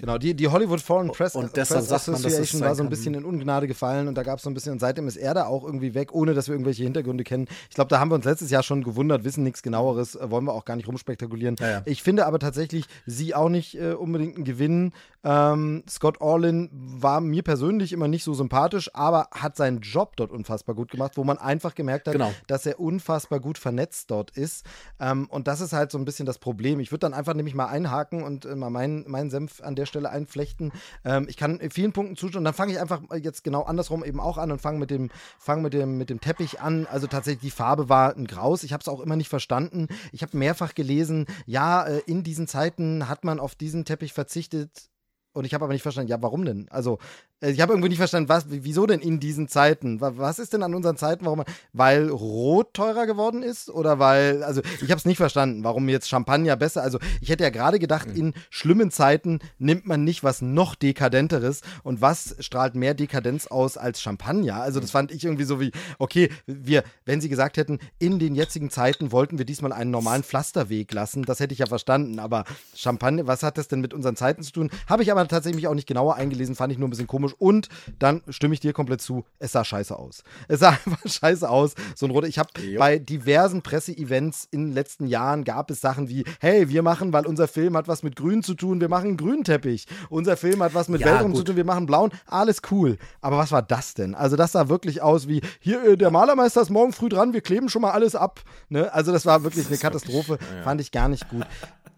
Genau, 0.00 0.16
die, 0.16 0.34
die 0.34 0.48
Hollywood 0.48 0.80
Foreign 0.80 1.08
Press, 1.08 1.34
und 1.34 1.52
Press 1.52 1.70
Association 1.72 2.60
man, 2.60 2.70
war 2.70 2.74
so 2.74 2.82
ein 2.82 2.88
bisschen 2.88 3.12
in 3.12 3.24
Ungnade 3.24 3.66
gefallen 3.66 4.08
und 4.08 4.14
da 4.14 4.22
gab 4.22 4.38
es 4.38 4.44
so 4.44 4.50
ein 4.50 4.54
bisschen, 4.54 4.72
und 4.72 4.78
seitdem 4.78 5.06
ist 5.06 5.16
er 5.16 5.34
da 5.34 5.44
auch 5.44 5.62
irgendwie 5.62 5.92
weg, 5.92 6.14
ohne 6.14 6.32
dass 6.32 6.48
wir 6.48 6.54
irgendwelche 6.54 6.84
Hintergründe 6.84 7.22
kennen. 7.22 7.46
Ich 7.68 7.74
glaube, 7.74 7.88
da 7.88 8.00
haben 8.00 8.10
wir 8.10 8.14
uns 8.14 8.24
letztes 8.24 8.50
Jahr 8.50 8.62
schon 8.62 8.82
gewundert, 8.82 9.24
wissen 9.24 9.44
nichts 9.44 9.62
genaueres, 9.62 10.14
äh, 10.14 10.30
wollen 10.30 10.44
wir 10.44 10.54
auch 10.54 10.64
gar 10.64 10.76
nicht 10.76 10.88
rumspektakulieren. 10.88 11.56
Ja, 11.60 11.70
ja. 11.70 11.82
Ich 11.84 12.02
finde 12.02 12.24
aber 12.24 12.38
tatsächlich 12.38 12.86
sie 13.04 13.34
auch 13.34 13.50
nicht 13.50 13.74
äh, 13.74 13.92
unbedingt 13.92 14.36
einen 14.36 14.44
Gewinn. 14.44 14.92
Ähm, 15.22 15.84
Scott 15.86 16.22
Orlin 16.22 16.70
war 16.72 17.20
mir 17.20 17.42
persönlich 17.42 17.92
immer 17.92 18.08
nicht 18.08 18.24
so 18.24 18.32
sympathisch, 18.32 18.90
aber 18.94 19.28
hat 19.32 19.54
seinen 19.54 19.80
Job 19.80 20.16
dort 20.16 20.30
unfassbar 20.30 20.74
gut 20.74 20.90
gemacht, 20.90 21.18
wo 21.18 21.24
man 21.24 21.36
einfach 21.36 21.74
gemerkt 21.74 22.06
hat, 22.06 22.14
genau. 22.14 22.32
dass 22.46 22.64
er 22.64 22.80
unfassbar 22.80 23.38
gut 23.38 23.58
vernetzt 23.58 24.10
dort 24.10 24.30
ist. 24.30 24.64
Ähm, 24.98 25.26
und 25.28 25.46
das 25.46 25.60
ist 25.60 25.74
halt 25.74 25.90
so 25.90 25.98
ein 25.98 26.06
bisschen 26.06 26.24
das 26.24 26.38
Problem. 26.38 26.80
Ich 26.80 26.90
würde 26.90 27.00
dann 27.00 27.12
einfach 27.12 27.34
nämlich 27.34 27.54
mal 27.54 27.66
einhaken 27.66 28.22
und 28.22 28.46
äh, 28.46 28.56
mal 28.56 28.70
meinen, 28.70 29.04
meinen 29.10 29.28
Senf 29.28 29.60
an 29.60 29.76
der 29.76 29.89
Stelle 29.90 30.08
einflechten. 30.08 30.72
Ähm, 31.04 31.26
ich 31.28 31.36
kann 31.36 31.60
in 31.60 31.70
vielen 31.70 31.92
Punkten 31.92 32.16
zustimmen. 32.16 32.44
Dann 32.44 32.54
fange 32.54 32.72
ich 32.72 32.80
einfach 32.80 33.02
jetzt 33.20 33.44
genau 33.44 33.62
andersrum 33.64 34.02
eben 34.04 34.20
auch 34.20 34.38
an 34.38 34.50
und 34.50 34.60
fange 34.60 34.78
mit 34.78 34.90
dem, 34.90 35.10
fang 35.38 35.60
mit, 35.60 35.74
dem, 35.74 35.98
mit 35.98 36.08
dem 36.08 36.20
Teppich 36.20 36.60
an. 36.60 36.86
Also 36.86 37.06
tatsächlich, 37.06 37.42
die 37.42 37.50
Farbe 37.50 37.88
war 37.88 38.16
ein 38.16 38.26
Graus. 38.26 38.62
Ich 38.62 38.72
habe 38.72 38.80
es 38.80 38.88
auch 38.88 39.00
immer 39.00 39.16
nicht 39.16 39.28
verstanden. 39.28 39.88
Ich 40.12 40.22
habe 40.22 40.36
mehrfach 40.36 40.74
gelesen, 40.74 41.26
ja, 41.44 41.84
äh, 41.84 42.00
in 42.06 42.22
diesen 42.22 42.46
Zeiten 42.46 43.08
hat 43.08 43.24
man 43.24 43.38
auf 43.38 43.54
diesen 43.54 43.84
Teppich 43.84 44.14
verzichtet, 44.14 44.70
und 45.32 45.44
ich 45.44 45.54
habe 45.54 45.64
aber 45.64 45.72
nicht 45.72 45.82
verstanden, 45.82 46.10
ja, 46.10 46.20
warum 46.22 46.44
denn? 46.44 46.68
Also, 46.70 46.98
ich 47.40 47.60
habe 47.60 47.72
irgendwie 47.72 47.88
nicht 47.88 47.98
verstanden, 47.98 48.28
was, 48.28 48.46
wieso 48.48 48.86
denn 48.86 49.00
in 49.00 49.18
diesen 49.18 49.48
Zeiten? 49.48 50.00
Was 50.00 50.38
ist 50.38 50.52
denn 50.52 50.62
an 50.62 50.74
unseren 50.74 50.96
Zeiten, 50.96 51.24
warum? 51.24 51.44
Weil 51.72 52.10
Rot 52.10 52.74
teurer 52.74 53.06
geworden 53.06 53.42
ist? 53.42 53.70
Oder 53.70 53.98
weil, 53.98 54.42
also 54.42 54.60
ich 54.82 54.90
habe 54.90 54.96
es 54.96 55.06
nicht 55.06 55.16
verstanden, 55.16 55.64
warum 55.64 55.88
jetzt 55.88 56.08
Champagner 56.08 56.56
besser, 56.56 56.82
also 56.82 56.98
ich 57.20 57.30
hätte 57.30 57.44
ja 57.44 57.50
gerade 57.50 57.78
gedacht, 57.78 58.08
mhm. 58.08 58.16
in 58.16 58.34
schlimmen 58.50 58.90
Zeiten 58.90 59.38
nimmt 59.58 59.86
man 59.86 60.04
nicht 60.04 60.22
was 60.22 60.42
noch 60.42 60.74
dekadenteres 60.74 61.62
und 61.82 62.02
was 62.02 62.36
strahlt 62.40 62.74
mehr 62.74 62.92
Dekadenz 62.92 63.46
aus 63.46 63.78
als 63.78 64.02
Champagner? 64.02 64.60
Also 64.60 64.78
das 64.78 64.90
mhm. 64.90 64.92
fand 64.92 65.12
ich 65.12 65.24
irgendwie 65.24 65.44
so 65.44 65.60
wie, 65.60 65.72
okay, 65.98 66.28
wir, 66.46 66.84
wenn 67.06 67.22
sie 67.22 67.30
gesagt 67.30 67.56
hätten, 67.56 67.78
in 67.98 68.18
den 68.18 68.34
jetzigen 68.34 68.68
Zeiten 68.68 69.12
wollten 69.12 69.38
wir 69.38 69.46
diesmal 69.46 69.72
einen 69.72 69.90
normalen 69.90 70.24
Pflasterweg 70.24 70.92
lassen, 70.92 71.22
das 71.22 71.40
hätte 71.40 71.54
ich 71.54 71.60
ja 71.60 71.66
verstanden, 71.66 72.18
aber 72.18 72.44
Champagner, 72.74 73.26
was 73.26 73.42
hat 73.42 73.56
das 73.56 73.68
denn 73.68 73.80
mit 73.80 73.94
unseren 73.94 74.16
Zeiten 74.16 74.42
zu 74.42 74.52
tun? 74.52 74.70
Habe 74.86 75.02
ich 75.02 75.10
aber 75.10 75.26
tatsächlich 75.26 75.66
auch 75.68 75.74
nicht 75.74 75.88
genauer 75.88 76.16
eingelesen, 76.16 76.54
fand 76.54 76.70
ich 76.70 76.78
nur 76.78 76.86
ein 76.86 76.90
bisschen 76.90 77.06
komisch 77.06 77.29
komisch. 77.30 77.50
Und 77.50 77.68
dann 77.98 78.22
stimme 78.28 78.54
ich 78.54 78.60
dir 78.60 78.72
komplett 78.72 79.00
zu, 79.00 79.24
es 79.38 79.52
sah 79.52 79.64
scheiße 79.64 79.96
aus. 79.96 80.22
Es 80.48 80.60
sah 80.60 80.70
einfach 80.86 81.00
scheiße 81.04 81.48
aus. 81.48 81.74
So 81.94 82.06
ein 82.06 82.12
roter. 82.12 82.26
Ich 82.26 82.38
habe 82.38 82.50
bei 82.78 82.98
diversen 82.98 83.62
Presseevents 83.62 84.48
in 84.50 84.66
den 84.66 84.72
letzten 84.72 85.06
Jahren 85.06 85.44
gab 85.44 85.70
es 85.70 85.80
Sachen 85.80 86.08
wie, 86.08 86.24
hey, 86.40 86.68
wir 86.68 86.82
machen, 86.82 87.12
weil 87.12 87.26
unser 87.26 87.48
Film 87.48 87.76
hat 87.76 87.88
was 87.88 88.02
mit 88.02 88.16
Grün 88.16 88.42
zu 88.42 88.54
tun, 88.54 88.80
wir 88.80 88.88
machen 88.88 89.08
einen 89.08 89.16
grünen 89.16 89.44
Teppich. 89.44 89.86
Unser 90.08 90.36
Film 90.36 90.62
hat 90.62 90.74
was 90.74 90.88
mit 90.88 91.00
ja, 91.00 91.08
Weltraum 91.08 91.34
zu 91.34 91.44
tun, 91.44 91.56
wir 91.56 91.64
machen 91.64 91.86
blauen. 91.86 92.10
Alles 92.26 92.62
cool. 92.70 92.98
Aber 93.20 93.38
was 93.38 93.52
war 93.52 93.62
das 93.62 93.94
denn? 93.94 94.14
Also 94.14 94.36
das 94.36 94.52
sah 94.52 94.68
wirklich 94.68 95.02
aus 95.02 95.28
wie, 95.28 95.40
hier, 95.60 95.82
äh, 95.84 95.96
der 95.96 96.10
Malermeister 96.10 96.62
ist 96.62 96.70
morgen 96.70 96.92
früh 96.92 97.08
dran, 97.08 97.32
wir 97.32 97.40
kleben 97.40 97.68
schon 97.68 97.82
mal 97.82 97.92
alles 97.92 98.14
ab. 98.14 98.40
Ne? 98.68 98.92
Also 98.92 99.12
das 99.12 99.26
war 99.26 99.42
wirklich 99.42 99.66
eine 99.66 99.78
Katastrophe. 99.78 100.38
Ja. 100.54 100.62
Fand 100.62 100.80
ich 100.80 100.92
gar 100.92 101.08
nicht 101.08 101.28
gut. 101.28 101.46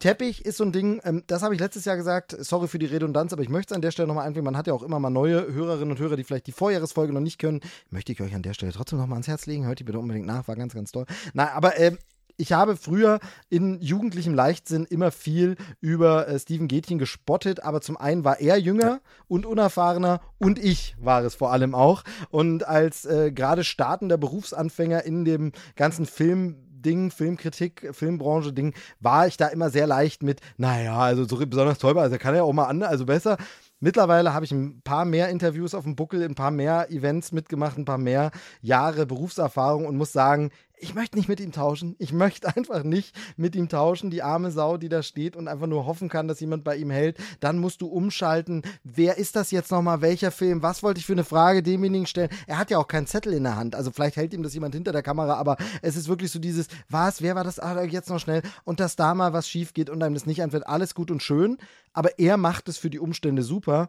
Teppich 0.03 0.44
ist 0.44 0.57
so 0.57 0.64
ein 0.64 0.72
Ding, 0.72 1.00
ähm, 1.05 1.22
das 1.28 1.42
habe 1.42 1.55
ich 1.55 1.61
letztes 1.61 1.84
Jahr 1.84 1.96
gesagt, 1.96 2.34
sorry 2.40 2.66
für 2.66 2.80
die 2.80 2.86
Redundanz, 2.86 3.32
aber 3.32 3.42
ich 3.42 3.48
möchte 3.48 3.72
es 3.72 3.76
an 3.76 3.82
der 3.82 3.92
Stelle 3.92 4.09
nochmal 4.09 4.26
einbringen. 4.26 4.46
Man 4.46 4.57
hat 4.57 4.66
ja 4.66 4.72
auch 4.72 4.82
immer 4.82 4.98
mal 4.98 5.11
neue 5.11 5.55
Hörerinnen 5.55 5.92
und 5.92 6.00
Hörer, 6.00 6.16
die 6.16 6.24
vielleicht 6.24 6.48
die 6.48 6.53
Vorjahresfolge 6.53 7.12
noch 7.12 7.20
nicht 7.20 7.38
können. 7.38 7.61
Möchte 7.88 8.11
ich 8.11 8.20
euch 8.20 8.34
an 8.34 8.42
der 8.42 8.53
Stelle 8.53 8.72
trotzdem 8.72 8.98
nochmal 8.98 9.14
ans 9.14 9.28
Herz 9.28 9.46
legen. 9.46 9.64
Hört 9.64 9.78
die 9.78 9.84
bitte 9.84 10.00
unbedingt 10.00 10.26
nach, 10.26 10.48
war 10.48 10.57
ganz, 10.57 10.74
ganz 10.74 10.90
toll. 10.90 11.07
Na, 11.34 11.53
aber 11.53 11.78
äh, 11.78 11.96
ich 12.36 12.50
habe 12.50 12.76
früher 12.76 13.20
in 13.48 13.80
jugendlichem 13.80 14.34
Leichtsinn 14.34 14.86
immer 14.86 15.12
viel 15.12 15.55
über 15.80 16.26
äh, 16.26 16.36
Steven 16.36 16.66
Gätchen 16.66 16.98
gespottet, 16.98 17.62
aber 17.62 17.80
zum 17.80 17.96
einen 17.96 18.24
war 18.24 18.40
er 18.40 18.57
jünger 18.57 18.84
ja. 18.84 19.00
und 19.28 19.46
unerfahrener 19.46 20.20
und 20.38 20.59
ich 20.59 20.96
war 20.98 21.22
es 21.22 21.36
vor 21.36 21.53
allem 21.53 21.76
auch. 21.76 22.03
Und 22.28 22.66
als 22.66 23.05
äh, 23.05 23.30
gerade 23.30 23.62
startender 23.62 24.18
Berufsanfänger 24.18 25.05
in 25.05 25.24
dem 25.24 25.53
ganzen 25.76 26.07
Film 26.07 26.57
Ding, 26.83 27.11
Filmkritik, 27.11 27.91
Filmbranche 27.93 28.52
Ding, 28.52 28.74
war 29.01 29.27
ich 29.27 29.36
da 29.36 29.48
immer 29.48 29.70
sehr 29.70 29.86
leicht 29.86 30.23
mit, 30.23 30.40
naja, 30.56 30.97
also 30.97 31.24
so 31.24 31.36
besonders 31.47 31.78
toll 31.78 31.98
also 31.98 32.19
kann 32.19 32.35
ja 32.35 32.43
auch 32.43 32.52
mal 32.52 32.66
an, 32.66 32.82
also 32.82 33.06
besser. 33.06 33.36
Mittlerweile 33.81 34.32
habe 34.32 34.44
ich 34.44 34.52
ein 34.52 34.81
paar 34.82 35.05
mehr 35.05 35.28
Interviews 35.28 35.74
auf 35.74 35.82
dem 35.82 35.97
Buckel, 35.97 36.23
ein 36.23 36.36
paar 36.36 36.52
mehr 36.52 36.89
Events 36.90 37.32
mitgemacht, 37.32 37.77
ein 37.78 37.85
paar 37.85 37.98
mehr 37.98 38.31
Jahre 38.61 39.06
Berufserfahrung 39.06 39.86
und 39.86 39.97
muss 39.97 40.12
sagen, 40.12 40.51
ich 40.82 40.94
möchte 40.94 41.16
nicht 41.16 41.28
mit 41.28 41.40
ihm 41.40 41.52
tauschen. 41.52 41.94
Ich 41.98 42.12
möchte 42.12 42.48
einfach 42.56 42.82
nicht 42.82 43.14
mit 43.36 43.54
ihm 43.54 43.68
tauschen. 43.68 44.10
Die 44.10 44.22
arme 44.22 44.50
Sau, 44.50 44.76
die 44.76 44.88
da 44.88 45.02
steht 45.02 45.36
und 45.36 45.48
einfach 45.48 45.66
nur 45.66 45.86
hoffen 45.86 46.09
kann, 46.09 46.28
dass 46.28 46.40
jemand 46.40 46.64
bei 46.64 46.76
ihm 46.76 46.90
hält. 46.90 47.18
Dann 47.40 47.59
musst 47.59 47.80
du 47.80 47.86
umschalten. 47.86 48.62
Wer 48.82 49.16
ist 49.16 49.36
das 49.36 49.50
jetzt 49.52 49.70
nochmal? 49.70 50.00
Welcher 50.00 50.32
Film? 50.32 50.62
Was 50.62 50.82
wollte 50.82 50.98
ich 50.98 51.06
für 51.06 51.12
eine 51.12 51.24
Frage 51.24 51.62
demjenigen 51.62 52.06
stellen? 52.06 52.30
Er 52.46 52.59
hat 52.59 52.70
ja 52.70 52.78
auch 52.78 52.88
keinen 52.88 53.06
Zettel 53.06 53.32
in 53.32 53.44
der 53.44 53.56
Hand. 53.56 53.74
Also 53.74 53.92
vielleicht 53.92 54.16
hält 54.16 54.34
ihm 54.34 54.42
das 54.42 54.54
jemand 54.54 54.74
hinter 54.74 54.92
der 54.92 55.02
Kamera, 55.02 55.34
aber 55.34 55.56
es 55.82 55.96
ist 55.96 56.09
wirklich 56.09 56.30
so 56.32 56.38
dieses, 56.38 56.66
was, 56.88 57.22
wer 57.22 57.36
war 57.36 57.44
das? 57.44 57.60
Ah, 57.60 57.82
jetzt 57.84 58.10
noch 58.10 58.18
schnell. 58.18 58.42
Und 58.64 58.80
dass 58.80 58.96
da 58.96 59.14
mal 59.14 59.32
was 59.32 59.48
schief 59.48 59.74
geht 59.74 59.88
und 59.88 60.02
einem 60.02 60.14
das 60.14 60.26
nicht 60.26 60.42
anfällt. 60.42 60.66
Alles 60.66 60.94
gut 60.94 61.10
und 61.10 61.22
schön. 61.22 61.59
Aber 61.92 62.18
er 62.18 62.36
macht 62.36 62.68
es 62.68 62.78
für 62.78 62.90
die 62.90 62.98
Umstände 62.98 63.42
super. 63.42 63.88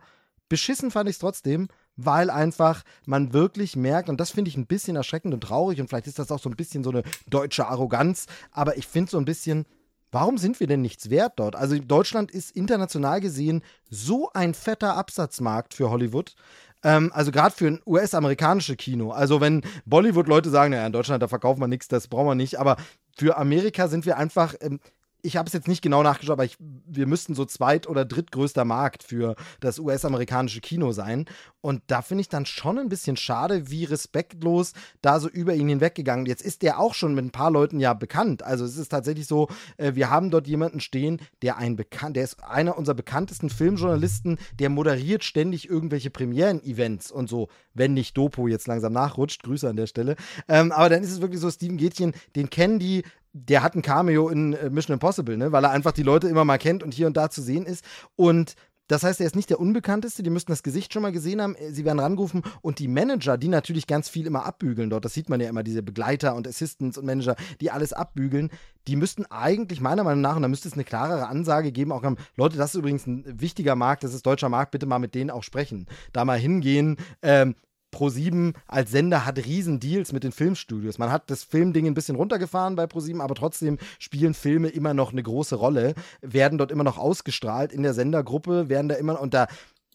Beschissen 0.49 0.91
fand 0.91 1.09
ich 1.09 1.15
es 1.15 1.19
trotzdem 1.19 1.69
weil 1.95 2.29
einfach 2.29 2.83
man 3.05 3.33
wirklich 3.33 3.75
merkt, 3.75 4.09
und 4.09 4.19
das 4.19 4.31
finde 4.31 4.49
ich 4.49 4.57
ein 4.57 4.67
bisschen 4.67 4.95
erschreckend 4.95 5.33
und 5.33 5.41
traurig, 5.41 5.79
und 5.79 5.87
vielleicht 5.87 6.07
ist 6.07 6.19
das 6.19 6.31
auch 6.31 6.39
so 6.39 6.49
ein 6.49 6.55
bisschen 6.55 6.83
so 6.83 6.89
eine 6.89 7.03
deutsche 7.27 7.67
Arroganz, 7.67 8.25
aber 8.51 8.77
ich 8.77 8.87
finde 8.87 9.11
so 9.11 9.17
ein 9.17 9.25
bisschen, 9.25 9.65
warum 10.11 10.37
sind 10.37 10.59
wir 10.59 10.67
denn 10.67 10.81
nichts 10.81 11.09
wert 11.09 11.33
dort? 11.37 11.55
Also 11.55 11.77
Deutschland 11.77 12.31
ist 12.31 12.51
international 12.51 13.19
gesehen 13.19 13.63
so 13.89 14.29
ein 14.33 14.53
fetter 14.53 14.95
Absatzmarkt 14.95 15.73
für 15.73 15.89
Hollywood. 15.89 16.35
Ähm, 16.83 17.11
also 17.13 17.31
gerade 17.31 17.55
für 17.55 17.67
ein 17.67 17.81
US-amerikanisches 17.85 18.77
Kino. 18.77 19.11
Also 19.11 19.41
wenn 19.41 19.61
Bollywood-Leute 19.85 20.49
sagen, 20.49 20.71
naja, 20.71 20.85
in 20.85 20.93
Deutschland, 20.93 21.23
da 21.23 21.27
verkaufen 21.27 21.61
wir 21.61 21.67
nichts, 21.67 21.87
das 21.87 22.07
brauchen 22.07 22.27
wir 22.27 22.35
nicht, 22.35 22.59
aber 22.59 22.77
für 23.17 23.37
Amerika 23.37 23.87
sind 23.87 24.05
wir 24.05 24.17
einfach, 24.17 24.53
ähm, 24.61 24.79
ich 25.25 25.37
habe 25.37 25.47
es 25.47 25.53
jetzt 25.53 25.69
nicht 25.69 25.81
genau 25.81 26.03
nachgeschaut, 26.03 26.33
aber 26.33 26.43
ich, 26.43 26.57
wir 26.59 27.07
müssten 27.07 27.33
so 27.33 27.45
zweit- 27.45 27.87
oder 27.87 28.03
drittgrößter 28.03 28.65
Markt 28.65 29.03
für 29.03 29.35
das 29.61 29.79
US-amerikanische 29.79 30.59
Kino 30.59 30.91
sein. 30.91 31.25
Und 31.61 31.81
da 31.87 32.01
finde 32.01 32.21
ich 32.21 32.29
dann 32.29 32.45
schon 32.45 32.77
ein 32.77 32.89
bisschen 32.89 33.15
schade, 33.15 33.69
wie 33.71 33.85
respektlos 33.85 34.73
da 35.01 35.21
so 35.21 35.29
über 35.29 35.55
ihn 35.55 35.69
hinweggegangen. 35.69 36.25
Jetzt 36.25 36.41
ist 36.41 36.61
der 36.61 36.77
auch 36.77 36.93
schon 36.93 37.15
mit 37.15 37.23
ein 37.23 37.31
paar 37.31 37.51
Leuten 37.51 37.79
ja 37.79 37.93
bekannt. 37.93 38.43
Also 38.43 38.65
es 38.65 38.75
ist 38.75 38.89
tatsächlich 38.89 39.25
so, 39.25 39.47
äh, 39.77 39.95
wir 39.95 40.09
haben 40.09 40.29
dort 40.29 40.45
jemanden 40.45 40.81
stehen, 40.81 41.21
der 41.41 41.55
ein 41.55 41.77
bekannt, 41.77 42.17
der 42.17 42.25
ist 42.25 42.43
einer 42.43 42.77
unserer 42.77 42.95
bekanntesten 42.95 43.49
Filmjournalisten, 43.49 44.37
der 44.59 44.67
moderiert 44.67 45.23
ständig 45.23 45.69
irgendwelche 45.69 46.09
Premieren-Events 46.09 47.11
und 47.11 47.29
so, 47.29 47.47
wenn 47.73 47.93
nicht 47.93 48.17
Dopo 48.17 48.49
jetzt 48.49 48.67
langsam 48.67 48.91
nachrutscht. 48.91 49.43
Grüße 49.43 49.69
an 49.69 49.77
der 49.77 49.87
Stelle. 49.87 50.17
Ähm, 50.49 50.73
aber 50.73 50.89
dann 50.89 51.01
ist 51.01 51.11
es 51.11 51.21
wirklich 51.21 51.39
so, 51.39 51.49
Steven 51.49 51.77
Gätchen, 51.77 52.13
den 52.35 52.49
kennen 52.49 52.79
die 52.79 53.03
der 53.33 53.63
hat 53.63 53.75
ein 53.75 53.81
Cameo 53.81 54.29
in 54.29 54.53
äh, 54.53 54.69
Mission 54.69 54.93
Impossible, 54.93 55.37
ne? 55.37 55.51
weil 55.51 55.65
er 55.65 55.71
einfach 55.71 55.91
die 55.91 56.03
Leute 56.03 56.27
immer 56.27 56.45
mal 56.45 56.57
kennt 56.57 56.83
und 56.83 56.93
hier 56.93 57.07
und 57.07 57.17
da 57.17 57.29
zu 57.29 57.41
sehen 57.41 57.65
ist. 57.65 57.83
Und 58.15 58.55
das 58.87 59.03
heißt, 59.03 59.21
er 59.21 59.27
ist 59.27 59.35
nicht 59.35 59.49
der 59.49 59.59
Unbekannteste, 59.59 60.23
die 60.23 60.29
müssten 60.29 60.51
das 60.51 60.61
Gesicht 60.61 60.93
schon 60.93 61.01
mal 61.01 61.13
gesehen 61.13 61.41
haben, 61.41 61.55
sie 61.71 61.85
werden 61.85 61.99
rangerufen 61.99 62.43
und 62.61 62.79
die 62.79 62.89
Manager, 62.89 63.37
die 63.37 63.47
natürlich 63.47 63.87
ganz 63.87 64.09
viel 64.09 64.27
immer 64.27 64.45
abbügeln 64.45 64.89
dort, 64.89 65.05
das 65.05 65.13
sieht 65.13 65.29
man 65.29 65.39
ja 65.39 65.47
immer, 65.47 65.63
diese 65.63 65.81
Begleiter 65.81 66.35
und 66.35 66.47
Assistants 66.47 66.97
und 66.97 67.05
Manager, 67.05 67.37
die 67.61 67.71
alles 67.71 67.93
abbügeln, 67.93 68.51
die 68.87 68.97
müssten 68.97 69.25
eigentlich 69.27 69.79
meiner 69.79 70.03
Meinung 70.03 70.19
nach, 70.21 70.35
und 70.35 70.41
da 70.41 70.49
müsste 70.49 70.67
es 70.67 70.73
eine 70.73 70.83
klarere 70.83 71.27
Ansage 71.27 71.71
geben, 71.71 71.93
auch 71.93 72.03
haben, 72.03 72.17
Leute, 72.35 72.57
das 72.57 72.75
ist 72.75 72.79
übrigens 72.79 73.07
ein 73.07 73.23
wichtiger 73.25 73.75
Markt, 73.75 74.03
das 74.03 74.13
ist 74.13 74.25
deutscher 74.25 74.49
Markt, 74.49 74.71
bitte 74.71 74.85
mal 74.85 74.99
mit 74.99 75.15
denen 75.15 75.29
auch 75.29 75.43
sprechen. 75.43 75.87
Da 76.11 76.25
mal 76.25 76.37
hingehen, 76.37 76.97
ähm, 77.21 77.55
Pro7 77.93 78.53
als 78.67 78.91
Sender 78.91 79.25
hat 79.25 79.37
riesen 79.37 79.79
Deals 79.79 80.11
mit 80.11 80.23
den 80.23 80.31
Filmstudios. 80.31 80.97
Man 80.97 81.11
hat 81.11 81.29
das 81.29 81.43
Filmding 81.43 81.87
ein 81.87 81.93
bisschen 81.93 82.15
runtergefahren 82.15 82.75
bei 82.75 82.85
Pro7, 82.85 83.21
aber 83.21 83.35
trotzdem 83.35 83.77
spielen 83.99 84.33
Filme 84.33 84.69
immer 84.69 84.93
noch 84.93 85.11
eine 85.11 85.23
große 85.23 85.55
Rolle, 85.55 85.93
werden 86.21 86.57
dort 86.57 86.71
immer 86.71 86.83
noch 86.83 86.97
ausgestrahlt 86.97 87.71
in 87.71 87.83
der 87.83 87.93
Sendergruppe, 87.93 88.69
werden 88.69 88.89
da 88.89 88.95
immer 88.95 89.19
und 89.21 89.33
da 89.33 89.47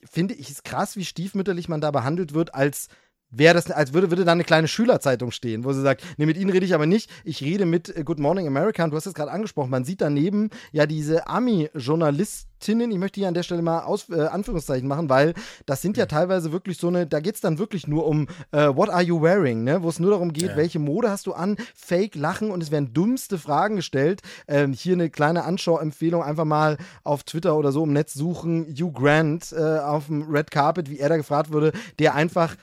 finde 0.08 0.34
ich 0.34 0.50
es 0.50 0.62
krass, 0.62 0.96
wie 0.96 1.04
stiefmütterlich 1.04 1.68
man 1.68 1.80
da 1.80 1.90
behandelt 1.90 2.32
wird 2.34 2.54
als 2.54 2.88
wäre 3.30 3.54
das, 3.54 3.70
als 3.70 3.92
würde, 3.92 4.10
würde 4.10 4.24
da 4.24 4.32
eine 4.32 4.44
kleine 4.44 4.68
Schülerzeitung 4.68 5.30
stehen, 5.30 5.64
wo 5.64 5.72
sie 5.72 5.82
sagt, 5.82 6.04
nee, 6.16 6.26
mit 6.26 6.36
Ihnen 6.36 6.50
rede 6.50 6.64
ich 6.64 6.74
aber 6.74 6.86
nicht, 6.86 7.10
ich 7.24 7.42
rede 7.42 7.66
mit 7.66 7.94
äh, 7.94 8.04
Good 8.04 8.18
Morning 8.18 8.46
America 8.46 8.84
und 8.84 8.90
du 8.90 8.96
hast 8.96 9.06
es 9.06 9.14
gerade 9.14 9.30
angesprochen, 9.30 9.70
man 9.70 9.84
sieht 9.84 10.00
daneben 10.00 10.50
ja 10.72 10.86
diese 10.86 11.26
Ami-Journalisten, 11.26 12.48
Journalistinnen, 12.58 12.90
ich 12.90 12.98
möchte 12.98 13.20
hier 13.20 13.28
an 13.28 13.34
der 13.34 13.42
Stelle 13.42 13.62
mal 13.62 13.80
Aus, 13.80 14.08
äh, 14.10 14.20
Anführungszeichen 14.20 14.88
machen, 14.88 15.08
weil 15.08 15.34
das 15.66 15.82
sind 15.82 15.96
ja 15.96 16.06
teilweise 16.06 16.52
wirklich 16.52 16.78
so 16.78 16.88
eine, 16.88 17.06
da 17.06 17.20
geht 17.20 17.36
es 17.36 17.40
dann 17.40 17.58
wirklich 17.58 17.86
nur 17.86 18.06
um 18.06 18.26
äh, 18.52 18.68
What 18.68 18.90
are 18.90 19.02
you 19.02 19.22
wearing, 19.22 19.64
ne? 19.64 19.82
Wo 19.82 19.88
es 19.88 19.98
nur 19.98 20.10
darum 20.10 20.32
geht, 20.32 20.50
ja. 20.50 20.56
welche 20.56 20.78
Mode 20.78 21.10
hast 21.10 21.26
du 21.26 21.32
an, 21.32 21.56
Fake 21.74 22.14
lachen 22.14 22.50
und 22.50 22.62
es 22.62 22.70
werden 22.70 22.92
dummste 22.92 23.38
Fragen 23.38 23.76
gestellt. 23.76 24.22
Ähm, 24.46 24.72
hier 24.72 24.94
eine 24.94 25.10
kleine 25.10 25.44
Anschauempfehlung, 25.44 26.22
einfach 26.22 26.44
mal 26.44 26.78
auf 27.04 27.22
Twitter 27.24 27.56
oder 27.56 27.72
so 27.72 27.84
im 27.84 27.92
Netz 27.92 28.14
suchen, 28.14 28.74
Hugh 28.74 28.92
Grant 28.92 29.52
äh, 29.52 29.78
auf 29.78 30.06
dem 30.06 30.22
Red 30.30 30.50
Carpet, 30.50 30.90
wie 30.90 30.98
er 30.98 31.08
da 31.08 31.16
gefragt 31.16 31.52
wurde, 31.52 31.72
der 31.98 32.14
einfach 32.14 32.56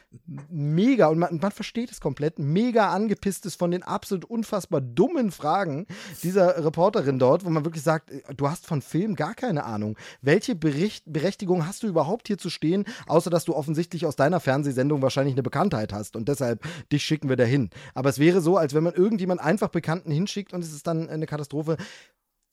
mega, 0.49 1.07
und 1.07 1.19
man, 1.19 1.39
man 1.41 1.51
versteht 1.51 1.91
es 1.91 1.99
komplett, 1.99 2.39
mega 2.39 2.91
angepisst 2.91 3.45
ist 3.45 3.57
von 3.57 3.71
den 3.71 3.83
absolut 3.83 4.25
unfassbar 4.25 4.81
dummen 4.81 5.31
Fragen 5.31 5.87
dieser 6.23 6.63
Reporterin 6.63 7.19
dort, 7.19 7.45
wo 7.45 7.49
man 7.49 7.65
wirklich 7.65 7.83
sagt, 7.83 8.11
äh, 8.11 8.21
du 8.35 8.49
hast 8.49 8.65
von 8.65 8.81
Film 8.81 9.15
gar 9.15 9.33
keine 9.33 9.63
Ahnung. 9.63 9.84
Ahnung. 9.85 9.97
Welche 10.21 10.55
Bericht 10.55 11.03
Berechtigung 11.05 11.67
hast 11.67 11.83
du 11.83 11.87
überhaupt 11.87 12.27
hier 12.27 12.37
zu 12.37 12.49
stehen, 12.49 12.85
außer 13.07 13.29
dass 13.29 13.45
du 13.45 13.55
offensichtlich 13.55 14.05
aus 14.05 14.15
deiner 14.15 14.39
Fernsehsendung 14.39 15.01
wahrscheinlich 15.01 15.35
eine 15.35 15.43
Bekanntheit 15.43 15.93
hast 15.93 16.15
und 16.15 16.27
deshalb 16.27 16.65
dich 16.91 17.03
schicken 17.03 17.29
wir 17.29 17.35
dahin. 17.35 17.69
Aber 17.93 18.09
es 18.09 18.19
wäre 18.19 18.41
so, 18.41 18.57
als 18.57 18.73
wenn 18.73 18.83
man 18.83 18.93
irgendjemand 18.93 19.41
einfach 19.41 19.69
Bekannten 19.69 20.11
hinschickt 20.11 20.53
und 20.53 20.63
es 20.63 20.73
ist 20.73 20.87
dann 20.87 21.09
eine 21.09 21.25
Katastrophe. 21.25 21.77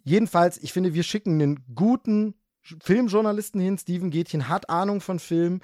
Jedenfalls, 0.04 0.58
ich 0.58 0.72
finde, 0.72 0.94
wir 0.94 1.02
schicken 1.02 1.40
einen 1.40 1.64
guten 1.74 2.34
Filmjournalisten 2.80 3.60
hin. 3.60 3.76
Steven 3.76 4.10
Gätchen 4.10 4.48
hat 4.48 4.70
Ahnung 4.70 5.00
von 5.00 5.18
Film. 5.18 5.60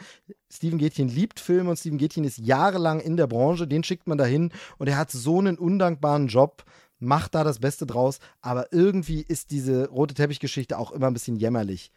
Steven 0.51 0.79
Gätchen 0.79 1.09
liebt 1.09 1.39
Film 1.39 1.69
und 1.69 1.79
Steven 1.79 1.99
Gätchen 1.99 2.25
ist 2.25 2.39
jahrelang 2.39 3.01
in 3.01 3.17
der 3.17 3.29
Branche. 3.29 3.69
Den 3.69 3.85
schickt 3.85 4.09
man 4.09 4.19
dahin 4.19 4.53
und 4.79 4.89
er 4.89 4.97
hat 4.97 5.11
so 5.11 5.39
einen 5.39 5.59
undankbaren 5.59 6.27
Job 6.27 6.65
macht 6.99 7.35
da 7.35 7.45
das 7.45 7.59
Beste 7.59 7.87
draus, 7.87 8.19
aber 8.41 8.73
irgendwie 8.73 9.23
ist 9.23 9.51
diese 9.51 9.89
rote 9.89 10.15
Teppichgeschichte 10.15 10.79
auch 10.79 10.93
immer 10.93 11.07
ein 11.07 11.15
bisschen 11.15 11.37
jämmerlich. 11.37 11.93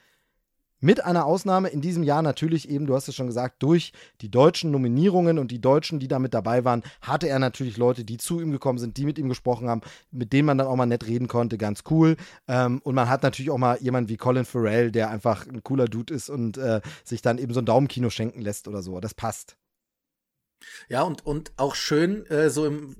Mit 0.84 1.06
einer 1.06 1.28
Ausnahme 1.28 1.70
in 1.70 1.80
diesem 1.80 2.02
Jahr 2.02 2.24
natürlich 2.24 2.68
eben, 2.68 2.88
du 2.88 2.96
hast 2.96 3.08
es 3.08 3.14
schon 3.14 3.28
gesagt, 3.28 3.62
durch 3.62 3.94
die 4.22 4.32
deutschen 4.32 4.72
Nominierungen 4.72 5.38
und 5.38 5.52
die 5.52 5.62
Deutschen, 5.62 6.00
die 6.00 6.08
da 6.08 6.18
mit 6.18 6.34
dabei 6.34 6.66
waren, 6.66 6.82
hatte 7.02 7.30
er 7.30 7.38
natürlich 7.38 7.78
Leute, 7.78 8.04
die 8.04 8.18
zu 8.18 8.42
ihm 8.42 8.52
gekommen 8.52 8.80
sind, 8.80 8.98
die 8.98 9.06
mit 9.06 9.20
ihm 9.20 9.30
gesprochen 9.30 9.70
haben, 9.70 9.82
mit 10.10 10.34
denen 10.34 10.48
man 10.48 10.58
dann 10.58 10.66
auch 10.66 10.76
mal 10.76 10.88
nett 10.88 11.06
reden 11.06 11.28
konnte, 11.28 11.60
ganz 11.60 11.84
cool. 11.92 12.18
Ähm, 12.48 12.82
und 12.84 12.96
man 12.96 13.10
hat 13.10 13.22
natürlich 13.22 13.52
auch 13.52 13.60
mal 13.60 13.78
jemanden 13.80 14.10
wie 14.10 14.18
Colin 14.18 14.44
Farrell, 14.44 14.92
der 14.92 15.12
einfach 15.12 15.46
ein 15.46 15.64
cooler 15.64 15.86
Dude 15.86 16.12
ist 16.16 16.32
und 16.32 16.58
äh, 16.58 16.82
sich 17.04 17.22
dann 17.22 17.38
eben 17.38 17.54
so 17.54 17.62
ein 17.62 17.66
Daumenkino 17.66 18.10
schenken 18.10 18.42
lässt 18.42 18.68
oder 18.68 18.82
so. 18.82 19.00
Das 19.00 19.14
passt. 19.14 19.58
Ja, 20.90 21.04
und, 21.04 21.24
und 21.28 21.52
auch 21.58 21.76
schön, 21.76 22.26
äh, 22.26 22.50
so 22.50 22.66
im 22.66 22.96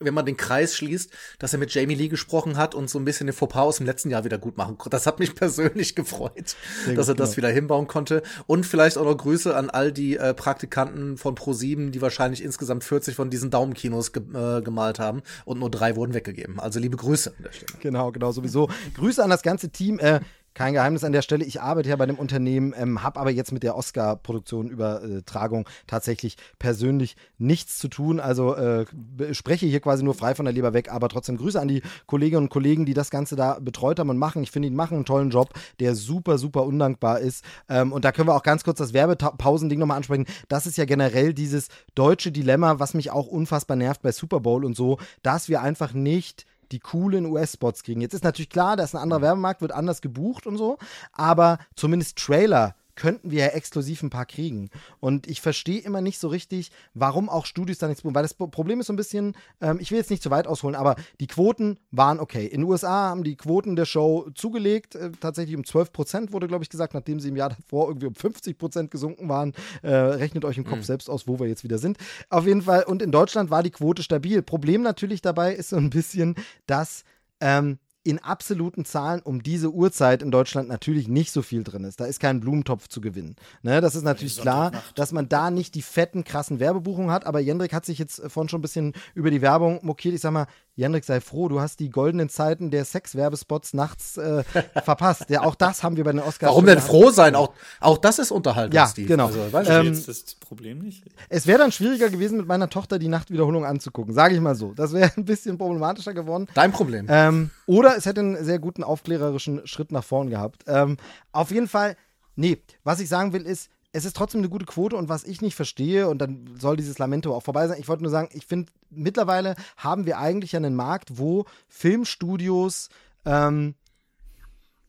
wenn 0.00 0.14
man 0.14 0.26
den 0.26 0.36
Kreis 0.36 0.76
schließt, 0.76 1.10
dass 1.38 1.52
er 1.52 1.58
mit 1.58 1.72
Jamie 1.72 1.94
Lee 1.94 2.08
gesprochen 2.08 2.56
hat 2.56 2.74
und 2.74 2.90
so 2.90 2.98
ein 2.98 3.04
bisschen 3.04 3.26
den 3.26 3.34
Fauxpas 3.34 3.62
aus 3.62 3.76
dem 3.76 3.86
letzten 3.86 4.10
Jahr 4.10 4.24
wieder 4.24 4.38
gut 4.38 4.56
machen 4.56 4.76
konnte. 4.76 4.90
Das 4.90 5.06
hat 5.06 5.18
mich 5.18 5.34
persönlich 5.34 5.94
gefreut, 5.94 6.56
Sehr 6.84 6.94
dass 6.94 7.08
er 7.08 7.14
das 7.14 7.30
genau. 7.30 7.36
wieder 7.36 7.54
hinbauen 7.54 7.86
konnte. 7.86 8.22
Und 8.46 8.66
vielleicht 8.66 8.98
auch 8.98 9.04
noch 9.04 9.16
Grüße 9.16 9.54
an 9.56 9.70
all 9.70 9.92
die 9.92 10.16
äh, 10.16 10.34
Praktikanten 10.34 11.16
von 11.16 11.34
Pro7, 11.34 11.90
die 11.90 12.02
wahrscheinlich 12.02 12.42
insgesamt 12.42 12.84
40 12.84 13.14
von 13.14 13.30
diesen 13.30 13.50
Daumenkinos 13.50 14.12
ge 14.12 14.22
äh, 14.34 14.62
gemalt 14.62 14.98
haben 14.98 15.22
und 15.44 15.60
nur 15.60 15.70
drei 15.70 15.96
wurden 15.96 16.14
weggegeben. 16.14 16.58
Also 16.58 16.80
liebe 16.80 16.96
Grüße 16.96 17.30
an 17.36 17.42
der 17.44 17.52
Stelle. 17.52 17.78
Genau, 17.80 18.10
genau, 18.12 18.32
sowieso. 18.32 18.68
Grüße 18.94 19.22
an 19.22 19.30
das 19.30 19.42
ganze 19.42 19.70
Team. 19.70 19.98
Äh, 19.98 20.20
kein 20.54 20.72
Geheimnis 20.72 21.04
an 21.04 21.12
der 21.12 21.22
Stelle. 21.22 21.44
Ich 21.44 21.60
arbeite 21.60 21.88
ja 21.88 21.96
bei 21.96 22.06
dem 22.06 22.18
Unternehmen, 22.18 22.74
ähm, 22.76 23.02
habe 23.02 23.20
aber 23.20 23.30
jetzt 23.30 23.52
mit 23.52 23.62
der 23.62 23.76
Oscar-Produktion 23.76 24.68
Übertragung 24.68 25.68
tatsächlich 25.86 26.36
persönlich 26.58 27.16
nichts 27.38 27.78
zu 27.78 27.88
tun. 27.88 28.20
Also 28.20 28.54
äh, 28.54 28.86
spreche 29.32 29.66
hier 29.66 29.80
quasi 29.80 30.04
nur 30.04 30.14
frei 30.14 30.34
von 30.34 30.44
der 30.44 30.54
Leber 30.54 30.72
weg, 30.72 30.90
aber 30.92 31.08
trotzdem 31.08 31.36
Grüße 31.36 31.60
an 31.60 31.68
die 31.68 31.82
Kolleginnen 32.06 32.44
und 32.44 32.48
Kollegen, 32.50 32.86
die 32.86 32.94
das 32.94 33.10
Ganze 33.10 33.36
da 33.36 33.58
betreut 33.60 33.98
haben 33.98 34.10
und 34.10 34.18
machen. 34.18 34.42
Ich 34.42 34.50
finde, 34.50 34.70
die 34.70 34.74
machen 34.74 34.94
einen 34.94 35.04
tollen 35.04 35.30
Job, 35.30 35.50
der 35.80 35.94
super, 35.94 36.38
super 36.38 36.64
undankbar 36.64 37.18
ist. 37.18 37.44
Ähm, 37.68 37.92
und 37.92 38.04
da 38.04 38.12
können 38.12 38.28
wir 38.28 38.36
auch 38.36 38.42
ganz 38.42 38.64
kurz 38.64 38.78
das 38.78 38.92
Werbepausending 38.92 39.78
nochmal 39.78 39.96
ansprechen. 39.96 40.26
Das 40.48 40.66
ist 40.66 40.78
ja 40.78 40.84
generell 40.84 41.34
dieses 41.34 41.68
deutsche 41.94 42.30
Dilemma, 42.30 42.78
was 42.78 42.94
mich 42.94 43.10
auch 43.10 43.26
unfassbar 43.26 43.76
nervt 43.76 44.02
bei 44.02 44.12
Super 44.12 44.40
Bowl 44.40 44.64
und 44.64 44.76
so, 44.76 44.98
dass 45.22 45.48
wir 45.48 45.62
einfach 45.62 45.92
nicht 45.92 46.46
die 46.72 46.80
coolen 46.80 47.26
US-Spots 47.26 47.82
kriegen. 47.82 48.00
Jetzt 48.00 48.14
ist 48.14 48.24
natürlich 48.24 48.50
klar, 48.50 48.76
dass 48.76 48.94
ein 48.94 49.00
anderer 49.00 49.22
Werbemarkt 49.22 49.60
wird 49.60 49.72
anders 49.72 50.00
gebucht 50.00 50.46
und 50.46 50.56
so, 50.56 50.78
aber 51.12 51.58
zumindest 51.76 52.18
Trailer 52.18 52.74
könnten 52.96 53.30
wir 53.30 53.40
ja 53.40 53.46
exklusiv 53.48 54.02
ein 54.02 54.10
paar 54.10 54.26
kriegen. 54.26 54.70
Und 55.00 55.26
ich 55.26 55.40
verstehe 55.40 55.80
immer 55.80 56.00
nicht 56.00 56.18
so 56.18 56.28
richtig, 56.28 56.70
warum 56.94 57.28
auch 57.28 57.46
Studios 57.46 57.78
da 57.78 57.88
nichts 57.88 58.02
tun. 58.02 58.14
Weil 58.14 58.22
das 58.22 58.34
Problem 58.34 58.80
ist 58.80 58.86
so 58.86 58.92
ein 58.92 58.96
bisschen, 58.96 59.34
ähm, 59.60 59.78
ich 59.80 59.90
will 59.90 59.98
jetzt 59.98 60.10
nicht 60.10 60.22
zu 60.22 60.30
weit 60.30 60.46
ausholen, 60.46 60.74
aber 60.74 60.96
die 61.20 61.26
Quoten 61.26 61.78
waren 61.90 62.20
okay. 62.20 62.46
In 62.46 62.60
den 62.60 62.70
USA 62.70 63.10
haben 63.10 63.24
die 63.24 63.36
Quoten 63.36 63.76
der 63.76 63.84
Show 63.84 64.28
zugelegt, 64.34 64.94
äh, 64.94 65.10
tatsächlich 65.20 65.56
um 65.56 65.64
12 65.64 65.92
Prozent 65.92 66.32
wurde, 66.32 66.48
glaube 66.48 66.64
ich, 66.64 66.70
gesagt, 66.70 66.94
nachdem 66.94 67.20
sie 67.20 67.28
im 67.28 67.36
Jahr 67.36 67.50
davor 67.50 67.88
irgendwie 67.88 68.06
um 68.06 68.14
50 68.14 68.58
Prozent 68.58 68.90
gesunken 68.90 69.28
waren. 69.28 69.52
Äh, 69.82 69.94
rechnet 69.94 70.44
euch 70.44 70.58
im 70.58 70.64
Kopf 70.64 70.78
mhm. 70.78 70.84
selbst 70.84 71.10
aus, 71.10 71.26
wo 71.26 71.38
wir 71.38 71.46
jetzt 71.46 71.64
wieder 71.64 71.78
sind. 71.78 71.98
Auf 72.28 72.46
jeden 72.46 72.62
Fall, 72.62 72.84
und 72.84 73.02
in 73.02 73.12
Deutschland 73.12 73.50
war 73.50 73.62
die 73.62 73.70
Quote 73.70 74.02
stabil. 74.02 74.42
Problem 74.42 74.82
natürlich 74.82 75.22
dabei 75.22 75.54
ist 75.54 75.70
so 75.70 75.76
ein 75.76 75.90
bisschen, 75.90 76.34
dass 76.66 77.04
ähm, 77.40 77.78
in 78.04 78.18
absoluten 78.18 78.84
Zahlen 78.84 79.20
um 79.22 79.42
diese 79.42 79.72
Uhrzeit 79.72 80.22
in 80.22 80.30
Deutschland 80.30 80.68
natürlich 80.68 81.08
nicht 81.08 81.32
so 81.32 81.40
viel 81.40 81.64
drin 81.64 81.84
ist. 81.84 82.00
Da 82.00 82.04
ist 82.04 82.20
kein 82.20 82.40
Blumentopf 82.40 82.86
zu 82.88 83.00
gewinnen. 83.00 83.34
Ne, 83.62 83.80
das 83.80 83.94
ist 83.94 84.02
natürlich 84.02 84.38
klar, 84.38 84.72
dass 84.94 85.12
man 85.12 85.28
da 85.28 85.50
nicht 85.50 85.74
die 85.74 85.82
fetten, 85.82 86.22
krassen 86.22 86.60
Werbebuchungen 86.60 87.10
hat. 87.10 87.26
Aber 87.26 87.40
Jendrik 87.40 87.72
hat 87.72 87.86
sich 87.86 87.98
jetzt 87.98 88.20
vorhin 88.28 88.50
schon 88.50 88.58
ein 88.58 88.62
bisschen 88.62 88.92
über 89.14 89.30
die 89.30 89.40
Werbung 89.40 89.80
mokiert. 89.82 90.14
Ich 90.14 90.20
sag 90.20 90.32
mal, 90.32 90.46
Jendrik, 90.76 91.04
sei 91.04 91.20
froh, 91.20 91.48
du 91.48 91.60
hast 91.60 91.78
die 91.78 91.88
goldenen 91.88 92.28
Zeiten 92.28 92.72
der 92.72 92.84
Sexwerbespots 92.84 93.74
nachts 93.74 94.16
äh, 94.16 94.42
verpasst. 94.84 95.30
Ja, 95.30 95.42
auch 95.42 95.54
das 95.54 95.84
haben 95.84 95.96
wir 95.96 96.02
bei 96.02 96.10
den 96.10 96.20
Oscars. 96.20 96.50
Warum 96.50 96.66
denn 96.66 96.80
froh 96.80 97.10
sein? 97.10 97.36
Auch, 97.36 97.52
auch 97.78 97.96
das 97.96 98.18
ist 98.18 98.32
Unterhaltung, 98.32 98.74
ja, 98.74 98.88
Steve. 98.88 99.06
genau. 99.06 99.26
Also, 99.26 99.52
weißt 99.52 99.70
du, 99.70 99.72
ähm, 99.72 99.86
jetzt 99.86 100.08
das 100.08 100.34
Problem 100.34 100.80
nicht. 100.80 101.04
Es 101.28 101.46
wäre 101.46 101.58
dann 101.58 101.70
schwieriger 101.70 102.10
gewesen, 102.10 102.38
mit 102.38 102.48
meiner 102.48 102.68
Tochter 102.68 102.98
die 102.98 103.06
Nachtwiederholung 103.06 103.64
anzugucken, 103.64 104.12
sage 104.12 104.34
ich 104.34 104.40
mal 104.40 104.56
so. 104.56 104.72
Das 104.74 104.92
wäre 104.92 105.12
ein 105.16 105.24
bisschen 105.24 105.58
problematischer 105.58 106.12
geworden. 106.12 106.48
Dein 106.54 106.72
Problem. 106.72 107.06
Ähm, 107.08 107.50
oder 107.66 107.93
es 107.96 108.06
hätte 108.06 108.20
einen 108.20 108.44
sehr 108.44 108.58
guten 108.58 108.84
aufklärerischen 108.84 109.66
Schritt 109.66 109.92
nach 109.92 110.04
vorn 110.04 110.30
gehabt. 110.30 110.64
Ähm, 110.66 110.96
auf 111.32 111.50
jeden 111.50 111.68
Fall, 111.68 111.96
nee, 112.36 112.62
was 112.82 113.00
ich 113.00 113.08
sagen 113.08 113.32
will 113.32 113.42
ist, 113.42 113.70
es 113.92 114.04
ist 114.04 114.16
trotzdem 114.16 114.40
eine 114.40 114.48
gute 114.48 114.66
Quote 114.66 114.96
und 114.96 115.08
was 115.08 115.22
ich 115.22 115.40
nicht 115.40 115.54
verstehe, 115.54 116.08
und 116.08 116.18
dann 116.18 116.56
soll 116.58 116.76
dieses 116.76 116.98
Lamento 116.98 117.34
auch 117.34 117.44
vorbei 117.44 117.68
sein, 117.68 117.78
ich 117.78 117.86
wollte 117.88 118.02
nur 118.02 118.10
sagen, 118.10 118.28
ich 118.32 118.44
finde, 118.44 118.72
mittlerweile 118.90 119.54
haben 119.76 120.04
wir 120.04 120.18
eigentlich 120.18 120.56
einen 120.56 120.74
Markt, 120.74 121.18
wo 121.18 121.44
Filmstudios, 121.68 122.88
ähm, 123.24 123.76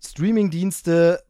Streamingdienste 0.03 1.23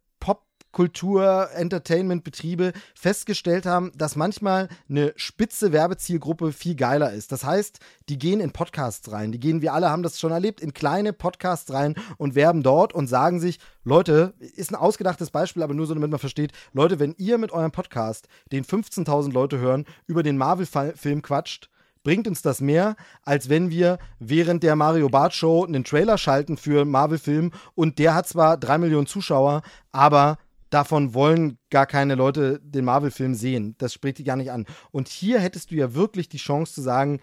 Kultur, 0.75 1.47
Entertainment-Betriebe 1.53 2.73
festgestellt 2.93 3.65
haben, 3.65 3.93
dass 3.95 4.17
manchmal 4.17 4.67
eine 4.89 5.13
spitze 5.15 5.71
Werbezielgruppe 5.71 6.51
viel 6.51 6.75
geiler 6.75 7.13
ist. 7.13 7.31
Das 7.31 7.45
heißt, 7.45 7.79
die 8.09 8.19
gehen 8.19 8.41
in 8.41 8.51
Podcasts 8.51 9.09
rein. 9.09 9.31
Die 9.31 9.39
gehen, 9.39 9.61
wir 9.61 9.73
alle 9.73 9.89
haben 9.89 10.03
das 10.03 10.19
schon 10.19 10.33
erlebt, 10.33 10.59
in 10.59 10.73
kleine 10.73 11.13
Podcasts 11.13 11.71
rein 11.71 11.95
und 12.17 12.35
werben 12.35 12.61
dort 12.61 12.91
und 12.91 13.07
sagen 13.07 13.39
sich, 13.39 13.59
Leute, 13.85 14.33
ist 14.39 14.69
ein 14.69 14.75
ausgedachtes 14.75 15.31
Beispiel, 15.31 15.63
aber 15.63 15.73
nur 15.73 15.87
so, 15.87 15.93
damit 15.93 16.11
man 16.11 16.19
versteht, 16.19 16.51
Leute, 16.73 16.99
wenn 16.99 17.15
ihr 17.17 17.37
mit 17.37 17.53
eurem 17.53 17.71
Podcast, 17.71 18.27
den 18.51 18.65
15.000 18.65 19.31
Leute 19.31 19.59
hören, 19.59 19.85
über 20.07 20.23
den 20.23 20.35
Marvel-Film 20.35 21.21
quatscht, 21.21 21.69
bringt 22.03 22.27
uns 22.27 22.41
das 22.41 22.59
mehr, 22.59 22.97
als 23.23 23.47
wenn 23.47 23.69
wir 23.69 23.97
während 24.19 24.61
der 24.61 24.75
Mario 24.75 25.07
Bart 25.07 25.33
Show 25.33 25.65
einen 25.65 25.85
Trailer 25.85 26.17
schalten 26.17 26.57
für 26.57 26.83
Marvel-Film 26.83 27.51
und 27.75 27.97
der 27.97 28.13
hat 28.13 28.27
zwar 28.27 28.57
drei 28.57 28.77
Millionen 28.77 29.07
Zuschauer, 29.07 29.61
aber 29.93 30.37
davon 30.69 31.13
wollen 31.13 31.57
gar 31.69 31.85
keine 31.85 32.15
Leute 32.15 32.59
den 32.61 32.85
Marvel-Film 32.85 33.35
sehen. 33.35 33.75
Das 33.77 33.93
spricht 33.93 34.17
die 34.17 34.23
gar 34.23 34.35
nicht 34.35 34.51
an. 34.51 34.65
Und 34.91 35.07
hier 35.07 35.39
hättest 35.39 35.71
du 35.71 35.75
ja 35.75 35.93
wirklich 35.93 36.29
die 36.29 36.37
Chance 36.37 36.73
zu 36.73 36.81
sagen, 36.81 37.19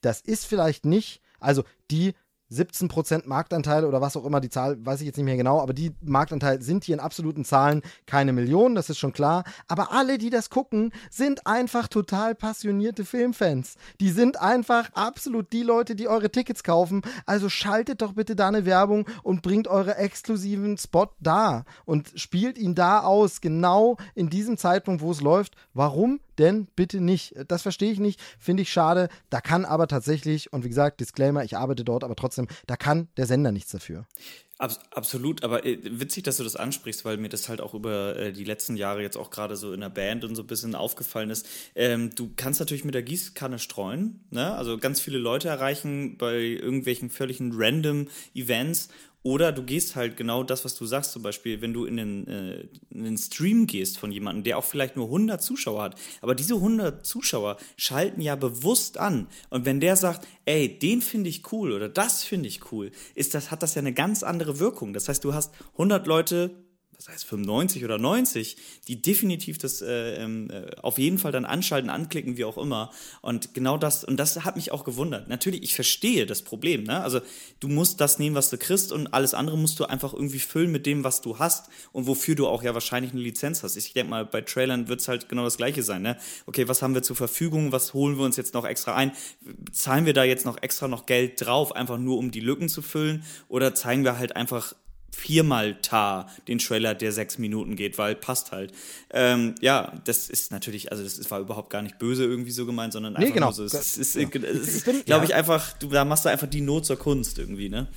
das 0.00 0.20
ist 0.20 0.46
vielleicht 0.46 0.84
nicht, 0.84 1.20
also 1.38 1.64
die 1.90 2.14
17% 2.52 3.26
Marktanteil 3.26 3.84
oder 3.84 4.00
was 4.00 4.16
auch 4.16 4.24
immer 4.24 4.40
die 4.40 4.50
Zahl, 4.50 4.84
weiß 4.84 5.00
ich 5.00 5.06
jetzt 5.06 5.16
nicht 5.16 5.24
mehr 5.24 5.36
genau, 5.36 5.60
aber 5.60 5.72
die 5.72 5.92
Marktanteil 6.02 6.60
sind 6.62 6.84
hier 6.84 6.94
in 6.94 7.00
absoluten 7.00 7.44
Zahlen 7.44 7.82
keine 8.06 8.32
Millionen, 8.32 8.74
das 8.74 8.90
ist 8.90 8.98
schon 8.98 9.12
klar. 9.12 9.44
Aber 9.68 9.92
alle, 9.92 10.18
die 10.18 10.30
das 10.30 10.50
gucken, 10.50 10.92
sind 11.10 11.46
einfach 11.46 11.88
total 11.88 12.34
passionierte 12.34 13.04
Filmfans. 13.04 13.76
Die 14.00 14.10
sind 14.10 14.40
einfach 14.40 14.90
absolut 14.94 15.52
die 15.52 15.62
Leute, 15.62 15.94
die 15.94 16.08
eure 16.08 16.30
Tickets 16.30 16.62
kaufen. 16.62 17.02
Also 17.26 17.48
schaltet 17.48 18.02
doch 18.02 18.12
bitte 18.12 18.36
da 18.36 18.48
eine 18.48 18.66
Werbung 18.66 19.06
und 19.22 19.42
bringt 19.42 19.68
eure 19.68 19.96
exklusiven 19.96 20.76
Spot 20.78 21.08
da 21.20 21.64
und 21.84 22.12
spielt 22.16 22.58
ihn 22.58 22.74
da 22.74 23.00
aus, 23.00 23.40
genau 23.40 23.96
in 24.14 24.28
diesem 24.28 24.56
Zeitpunkt, 24.56 25.02
wo 25.02 25.10
es 25.10 25.20
läuft. 25.20 25.54
Warum? 25.74 26.20
Denn 26.38 26.66
bitte 26.76 27.00
nicht. 27.00 27.34
Das 27.48 27.62
verstehe 27.62 27.92
ich 27.92 28.00
nicht, 28.00 28.20
finde 28.38 28.62
ich 28.62 28.72
schade. 28.72 29.08
Da 29.30 29.40
kann 29.40 29.64
aber 29.64 29.88
tatsächlich, 29.88 30.52
und 30.52 30.64
wie 30.64 30.68
gesagt, 30.68 31.00
Disclaimer, 31.00 31.44
ich 31.44 31.56
arbeite 31.56 31.84
dort, 31.84 32.04
aber 32.04 32.16
trotzdem, 32.16 32.48
da 32.66 32.76
kann 32.76 33.08
der 33.16 33.26
Sender 33.26 33.52
nichts 33.52 33.72
dafür. 33.72 34.06
Abs 34.62 34.78
absolut, 34.92 35.42
aber 35.42 35.66
äh, 35.66 35.78
witzig, 35.82 36.22
dass 36.22 36.36
du 36.36 36.44
das 36.44 36.54
ansprichst, 36.54 37.04
weil 37.04 37.16
mir 37.16 37.28
das 37.28 37.48
halt 37.48 37.60
auch 37.60 37.74
über 37.74 38.16
äh, 38.16 38.32
die 38.32 38.44
letzten 38.44 38.76
Jahre 38.76 39.02
jetzt 39.02 39.16
auch 39.16 39.30
gerade 39.30 39.56
so 39.56 39.72
in 39.72 39.80
der 39.80 39.88
Band 39.88 40.24
und 40.24 40.36
so 40.36 40.42
ein 40.42 40.46
bisschen 40.46 40.76
aufgefallen 40.76 41.30
ist. 41.30 41.48
Ähm, 41.74 42.14
du 42.14 42.30
kannst 42.36 42.60
natürlich 42.60 42.84
mit 42.84 42.94
der 42.94 43.02
Gießkanne 43.02 43.58
streuen, 43.58 44.20
ne? 44.30 44.54
also 44.54 44.78
ganz 44.78 45.00
viele 45.00 45.18
Leute 45.18 45.48
erreichen 45.48 46.16
bei 46.16 46.38
irgendwelchen 46.38 47.10
völligen 47.10 47.50
random 47.52 48.06
Events 48.34 48.88
oder 49.22 49.52
du 49.52 49.62
gehst 49.62 49.94
halt 49.94 50.16
genau 50.16 50.42
das, 50.42 50.64
was 50.64 50.74
du 50.74 50.84
sagst, 50.84 51.12
zum 51.12 51.22
Beispiel, 51.22 51.60
wenn 51.60 51.72
du 51.72 51.84
in 51.84 51.96
den, 51.96 52.26
äh, 52.26 52.68
in 52.90 53.04
den 53.04 53.18
Stream 53.18 53.66
gehst 53.66 53.98
von 53.98 54.10
jemandem, 54.10 54.42
der 54.42 54.58
auch 54.58 54.64
vielleicht 54.64 54.96
nur 54.96 55.06
100 55.06 55.40
Zuschauer 55.42 55.82
hat. 55.82 56.00
Aber 56.20 56.34
diese 56.34 56.54
100 56.54 57.06
Zuschauer 57.06 57.56
schalten 57.76 58.20
ja 58.20 58.34
bewusst 58.34 58.98
an. 58.98 59.28
Und 59.50 59.64
wenn 59.64 59.80
der 59.80 59.96
sagt, 59.96 60.26
ey, 60.44 60.78
den 60.78 61.02
finde 61.02 61.30
ich 61.30 61.52
cool 61.52 61.72
oder 61.72 61.88
das 61.88 62.24
finde 62.24 62.48
ich 62.48 62.72
cool, 62.72 62.90
ist 63.14 63.34
das, 63.34 63.50
hat 63.50 63.62
das 63.62 63.74
ja 63.76 63.80
eine 63.80 63.92
ganz 63.92 64.22
andere 64.22 64.58
Wirkung. 64.58 64.92
Das 64.92 65.08
heißt, 65.08 65.22
du 65.22 65.34
hast 65.34 65.52
100 65.74 66.06
Leute, 66.06 66.50
was 67.06 67.14
heißt 67.14 67.24
95 67.24 67.84
oder 67.84 67.98
90, 67.98 68.56
die 68.88 69.00
definitiv 69.00 69.58
das 69.58 69.82
äh, 69.82 70.22
ähm, 70.22 70.50
äh, 70.50 70.76
auf 70.80 70.98
jeden 70.98 71.18
Fall 71.18 71.32
dann 71.32 71.44
anschalten, 71.44 71.90
anklicken, 71.90 72.36
wie 72.36 72.44
auch 72.44 72.58
immer. 72.58 72.90
Und 73.20 73.54
genau 73.54 73.76
das, 73.76 74.04
und 74.04 74.16
das 74.18 74.44
hat 74.44 74.56
mich 74.56 74.72
auch 74.72 74.84
gewundert. 74.84 75.28
Natürlich, 75.28 75.62
ich 75.62 75.74
verstehe 75.74 76.26
das 76.26 76.42
Problem. 76.42 76.84
Ne? 76.84 77.02
Also 77.02 77.20
du 77.60 77.68
musst 77.68 78.00
das 78.00 78.18
nehmen, 78.18 78.36
was 78.36 78.50
du 78.50 78.58
kriegst 78.58 78.92
und 78.92 79.08
alles 79.08 79.34
andere 79.34 79.58
musst 79.58 79.80
du 79.80 79.84
einfach 79.84 80.12
irgendwie 80.12 80.38
füllen 80.38 80.70
mit 80.70 80.86
dem, 80.86 81.04
was 81.04 81.20
du 81.20 81.38
hast 81.38 81.68
und 81.92 82.06
wofür 82.06 82.34
du 82.34 82.46
auch 82.46 82.62
ja 82.62 82.74
wahrscheinlich 82.74 83.12
eine 83.12 83.22
Lizenz 83.22 83.62
hast. 83.62 83.76
Ich 83.76 83.92
denke 83.92 84.10
mal, 84.10 84.24
bei 84.24 84.40
Trailern 84.40 84.88
wird 84.88 85.00
es 85.00 85.08
halt 85.08 85.28
genau 85.28 85.44
das 85.44 85.56
gleiche 85.56 85.82
sein. 85.82 86.02
Ne? 86.02 86.16
Okay, 86.46 86.68
was 86.68 86.82
haben 86.82 86.94
wir 86.94 87.02
zur 87.02 87.16
Verfügung, 87.16 87.72
was 87.72 87.94
holen 87.94 88.16
wir 88.16 88.24
uns 88.24 88.36
jetzt 88.36 88.54
noch 88.54 88.64
extra 88.64 88.94
ein? 88.94 89.12
Zahlen 89.72 90.06
wir 90.06 90.12
da 90.12 90.24
jetzt 90.24 90.46
noch 90.46 90.62
extra 90.62 90.88
noch 90.88 91.06
Geld 91.06 91.44
drauf, 91.44 91.74
einfach 91.74 91.98
nur 91.98 92.18
um 92.18 92.30
die 92.30 92.40
Lücken 92.40 92.68
zu 92.68 92.82
füllen? 92.82 93.24
Oder 93.48 93.74
zeigen 93.74 94.04
wir 94.04 94.18
halt 94.18 94.36
einfach 94.36 94.74
viermal 95.14 95.80
Tar 95.82 96.30
den 96.48 96.58
Trailer, 96.58 96.94
der 96.94 97.12
sechs 97.12 97.38
Minuten 97.38 97.76
geht, 97.76 97.98
weil 97.98 98.14
passt 98.14 98.50
halt. 98.50 98.72
Ähm, 99.10 99.54
ja, 99.60 100.00
das 100.04 100.28
ist 100.30 100.50
natürlich, 100.50 100.90
also 100.90 101.04
das 101.04 101.30
war 101.30 101.40
überhaupt 101.40 101.70
gar 101.70 101.82
nicht 101.82 101.98
böse 101.98 102.24
irgendwie 102.24 102.50
so 102.50 102.66
gemeint, 102.66 102.92
sondern 102.92 103.16
einfach 103.16 103.28
nee, 103.28 103.34
genau. 103.34 103.46
nur 103.46 103.54
so. 103.54 103.64
Es 103.64 103.98
ist, 103.98 104.14
ja. 104.16 104.26
glaube 105.04 105.24
ich, 105.24 105.34
einfach, 105.34 105.72
du, 105.74 105.88
da 105.88 106.04
machst 106.04 106.24
du 106.24 106.30
einfach 106.30 106.48
die 106.48 106.62
Not 106.62 106.86
zur 106.86 106.98
Kunst 106.98 107.38
irgendwie, 107.38 107.68
ne? 107.68 107.88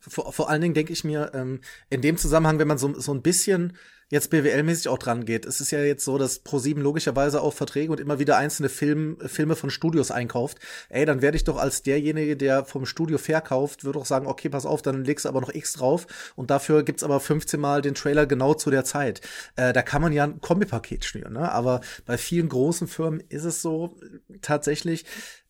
Vor, 0.00 0.32
vor 0.32 0.50
allen 0.50 0.60
Dingen 0.60 0.74
denke 0.74 0.92
ich 0.92 1.04
mir, 1.04 1.30
ähm, 1.34 1.60
in 1.88 2.02
dem 2.02 2.16
Zusammenhang, 2.16 2.58
wenn 2.58 2.68
man 2.68 2.78
so, 2.78 2.98
so 2.98 3.12
ein 3.12 3.22
bisschen 3.22 3.74
jetzt 4.08 4.30
BWL-mäßig 4.30 4.88
auch 4.88 4.98
dran 4.98 5.24
geht. 5.24 5.46
Es 5.46 5.60
ist 5.60 5.70
ja 5.70 5.80
jetzt 5.80 6.04
so, 6.04 6.18
dass 6.18 6.38
ProSieben 6.40 6.82
logischerweise 6.82 7.40
auch 7.40 7.52
Verträge 7.52 7.92
und 7.92 8.00
immer 8.00 8.18
wieder 8.18 8.36
einzelne 8.36 8.68
Film, 8.68 9.18
Filme 9.26 9.56
von 9.56 9.70
Studios 9.70 10.10
einkauft. 10.10 10.58
Ey, 10.88 11.04
dann 11.04 11.22
werde 11.22 11.36
ich 11.36 11.44
doch 11.44 11.56
als 11.56 11.82
derjenige, 11.82 12.36
der 12.36 12.64
vom 12.64 12.86
Studio 12.86 13.18
verkauft, 13.18 13.84
würde 13.84 13.98
auch 13.98 14.06
sagen, 14.06 14.26
okay, 14.26 14.48
pass 14.48 14.66
auf, 14.66 14.82
dann 14.82 15.04
legst 15.04 15.24
du 15.24 15.28
aber 15.28 15.40
noch 15.40 15.54
X 15.54 15.74
drauf 15.74 16.06
und 16.36 16.50
dafür 16.50 16.82
gibt's 16.82 17.02
aber 17.02 17.20
15 17.20 17.60
Mal 17.60 17.82
den 17.82 17.94
Trailer 17.94 18.26
genau 18.26 18.54
zu 18.54 18.70
der 18.70 18.84
Zeit. 18.84 19.20
Äh, 19.56 19.72
da 19.72 19.82
kann 19.82 20.02
man 20.02 20.12
ja 20.12 20.24
ein 20.24 20.40
Kombipaket 20.40 21.04
schnüren, 21.04 21.32
ne? 21.32 21.50
Aber 21.52 21.80
bei 22.06 22.18
vielen 22.18 22.48
großen 22.48 22.88
Firmen 22.88 23.20
ist 23.28 23.44
es 23.44 23.62
so 23.62 23.96
tatsächlich, 24.42 25.04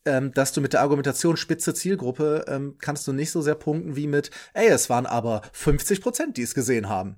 ähm, 0.04 0.32
dass 0.32 0.52
du 0.52 0.60
mit 0.60 0.72
der 0.72 0.82
Argumentation 0.82 1.36
spitze 1.36 1.74
Zielgruppe 1.74 2.44
ähm, 2.48 2.76
kannst 2.78 3.06
du 3.06 3.12
nicht 3.12 3.30
so 3.30 3.40
sehr 3.42 3.54
punkten 3.54 3.96
wie 3.96 4.06
mit, 4.06 4.30
ey, 4.52 4.68
es 4.68 4.90
waren 4.90 5.06
aber 5.06 5.42
50 5.52 6.00
Prozent, 6.00 6.36
die 6.36 6.42
es 6.42 6.54
gesehen 6.54 6.88
haben. 6.88 7.16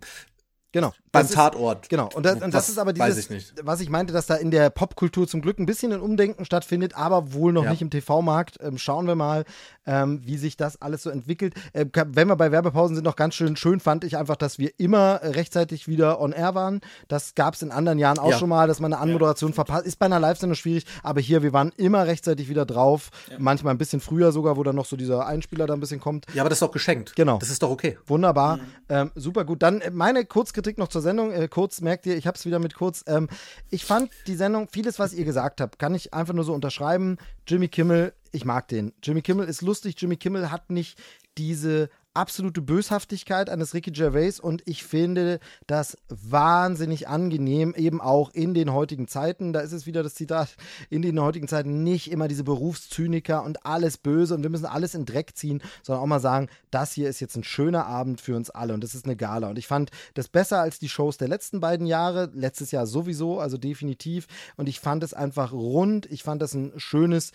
Genau. 0.72 0.92
Beim 1.18 1.28
Tatort. 1.28 1.82
Ist, 1.82 1.88
genau. 1.90 2.08
Und 2.14 2.24
das, 2.24 2.40
und 2.40 2.54
das 2.54 2.68
ist 2.68 2.78
aber 2.78 2.92
dieses, 2.92 3.30
ich 3.30 3.52
was 3.62 3.80
ich 3.80 3.90
meinte, 3.90 4.12
dass 4.12 4.26
da 4.26 4.34
in 4.34 4.50
der 4.50 4.70
Popkultur 4.70 5.26
zum 5.26 5.42
Glück 5.42 5.58
ein 5.58 5.66
bisschen 5.66 5.92
ein 5.92 6.00
Umdenken 6.00 6.44
stattfindet, 6.44 6.96
aber 6.96 7.32
wohl 7.32 7.52
noch 7.52 7.64
ja. 7.64 7.70
nicht 7.70 7.82
im 7.82 7.90
TV-Markt. 7.90 8.58
Ähm, 8.60 8.78
schauen 8.78 9.06
wir 9.06 9.14
mal, 9.14 9.44
ähm, 9.86 10.22
wie 10.24 10.36
sich 10.36 10.56
das 10.56 10.80
alles 10.80 11.02
so 11.02 11.10
entwickelt. 11.10 11.54
Äh, 11.72 11.86
wenn 11.92 12.28
wir 12.28 12.36
bei 12.36 12.52
Werbepausen 12.52 12.96
sind, 12.96 13.04
noch 13.04 13.16
ganz 13.16 13.34
schön 13.34 13.56
schön 13.56 13.80
fand 13.80 14.04
ich 14.04 14.16
einfach, 14.16 14.36
dass 14.36 14.58
wir 14.58 14.70
immer 14.78 15.20
rechtzeitig 15.22 15.88
wieder 15.88 16.20
on 16.20 16.32
air 16.32 16.54
waren. 16.54 16.80
Das 17.08 17.34
gab 17.34 17.54
es 17.54 17.62
in 17.62 17.70
anderen 17.70 17.98
Jahren 17.98 18.18
auch 18.18 18.30
ja. 18.30 18.38
schon 18.38 18.48
mal, 18.48 18.68
dass 18.68 18.80
man 18.80 18.92
eine 18.92 19.02
Anmoderation 19.02 19.50
ja. 19.50 19.54
verpasst. 19.54 19.86
Ist 19.86 19.98
bei 19.98 20.06
einer 20.06 20.20
Live-Sendung 20.20 20.54
schwierig, 20.54 20.84
aber 21.02 21.20
hier, 21.20 21.42
wir 21.42 21.52
waren 21.52 21.72
immer 21.76 22.06
rechtzeitig 22.06 22.48
wieder 22.48 22.66
drauf. 22.66 23.10
Manchmal 23.38 23.74
ein 23.74 23.78
bisschen 23.78 24.00
früher 24.00 24.32
sogar, 24.32 24.56
wo 24.56 24.62
dann 24.62 24.76
noch 24.76 24.86
so 24.86 24.96
dieser 24.96 25.26
Einspieler 25.26 25.66
da 25.66 25.74
ein 25.74 25.80
bisschen 25.80 26.00
kommt. 26.00 26.26
Ja, 26.34 26.42
aber 26.42 26.50
das 26.50 26.56
ist 26.56 26.62
doch 26.62 26.72
geschenkt. 26.72 27.14
Genau. 27.16 27.38
Das 27.38 27.50
ist 27.50 27.62
doch 27.62 27.70
okay. 27.70 27.98
Wunderbar. 28.06 28.58
Mhm. 28.58 28.62
Ähm, 28.88 29.10
super 29.14 29.44
gut. 29.44 29.62
Dann 29.62 29.80
äh, 29.80 29.90
meine 29.90 30.24
Kurzkritik 30.24 30.78
noch 30.78 30.88
zur 30.88 31.02
Sendung. 31.06 31.32
Äh, 31.32 31.48
kurz, 31.48 31.80
merkt 31.80 32.06
ihr, 32.06 32.16
ich 32.16 32.26
habe 32.26 32.36
es 32.36 32.44
wieder 32.44 32.58
mit 32.58 32.74
kurz. 32.74 33.04
Ähm, 33.06 33.28
ich 33.70 33.84
fand 33.84 34.10
die 34.26 34.36
Sendung, 34.36 34.68
vieles, 34.68 34.98
was 34.98 35.14
ihr 35.14 35.24
gesagt 35.24 35.60
habt, 35.60 35.78
kann 35.78 35.94
ich 35.94 36.12
einfach 36.12 36.34
nur 36.34 36.44
so 36.44 36.52
unterschreiben. 36.52 37.16
Jimmy 37.46 37.68
Kimmel, 37.68 38.12
ich 38.32 38.44
mag 38.44 38.68
den. 38.68 38.92
Jimmy 39.02 39.22
Kimmel 39.22 39.48
ist 39.48 39.62
lustig. 39.62 39.94
Jimmy 39.98 40.16
Kimmel 40.16 40.50
hat 40.50 40.70
nicht 40.70 40.98
diese 41.38 41.88
absolute 42.16 42.62
Böshaftigkeit 42.62 43.50
eines 43.50 43.74
Ricky 43.74 43.92
Gervais 43.92 44.40
und 44.40 44.62
ich 44.66 44.84
finde 44.84 45.38
das 45.66 45.96
wahnsinnig 46.08 47.08
angenehm, 47.08 47.74
eben 47.76 48.00
auch 48.00 48.30
in 48.30 48.54
den 48.54 48.72
heutigen 48.72 49.06
Zeiten. 49.06 49.52
Da 49.52 49.60
ist 49.60 49.72
es 49.72 49.86
wieder 49.86 50.02
das 50.02 50.14
Zitat, 50.14 50.56
in 50.90 51.02
den 51.02 51.20
heutigen 51.20 51.46
Zeiten 51.46 51.84
nicht 51.84 52.10
immer 52.10 52.26
diese 52.26 52.44
Berufszyniker 52.44 53.44
und 53.44 53.64
alles 53.66 53.98
böse 53.98 54.34
und 54.34 54.42
wir 54.42 54.50
müssen 54.50 54.66
alles 54.66 54.94
in 54.94 55.04
Dreck 55.04 55.36
ziehen, 55.36 55.62
sondern 55.82 56.02
auch 56.02 56.08
mal 56.08 56.20
sagen, 56.20 56.48
das 56.70 56.92
hier 56.92 57.08
ist 57.08 57.20
jetzt 57.20 57.36
ein 57.36 57.44
schöner 57.44 57.86
Abend 57.86 58.20
für 58.20 58.34
uns 58.34 58.50
alle 58.50 58.74
und 58.74 58.82
das 58.82 58.94
ist 58.94 59.04
eine 59.04 59.16
Gala. 59.16 59.50
Und 59.50 59.58
ich 59.58 59.66
fand 59.66 59.90
das 60.14 60.28
besser 60.28 60.60
als 60.60 60.78
die 60.78 60.88
Shows 60.88 61.18
der 61.18 61.28
letzten 61.28 61.60
beiden 61.60 61.86
Jahre, 61.86 62.30
letztes 62.34 62.70
Jahr 62.70 62.86
sowieso, 62.86 63.38
also 63.38 63.58
definitiv. 63.58 64.26
Und 64.56 64.68
ich 64.68 64.80
fand 64.80 65.02
es 65.02 65.14
einfach 65.14 65.52
rund, 65.52 66.06
ich 66.06 66.22
fand 66.22 66.40
das 66.40 66.54
ein 66.54 66.72
schönes 66.76 67.32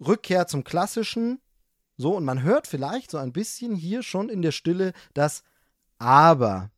Rückkehr 0.00 0.46
zum 0.46 0.64
Klassischen 0.64 1.40
so, 2.00 2.16
und 2.16 2.24
man 2.24 2.42
hört 2.42 2.66
vielleicht 2.66 3.10
so 3.10 3.18
ein 3.18 3.30
bisschen 3.30 3.74
hier 3.74 4.02
schon 4.02 4.30
in 4.30 4.40
der 4.40 4.52
Stille 4.52 4.94
das 5.12 5.42
Aber. 5.98 6.70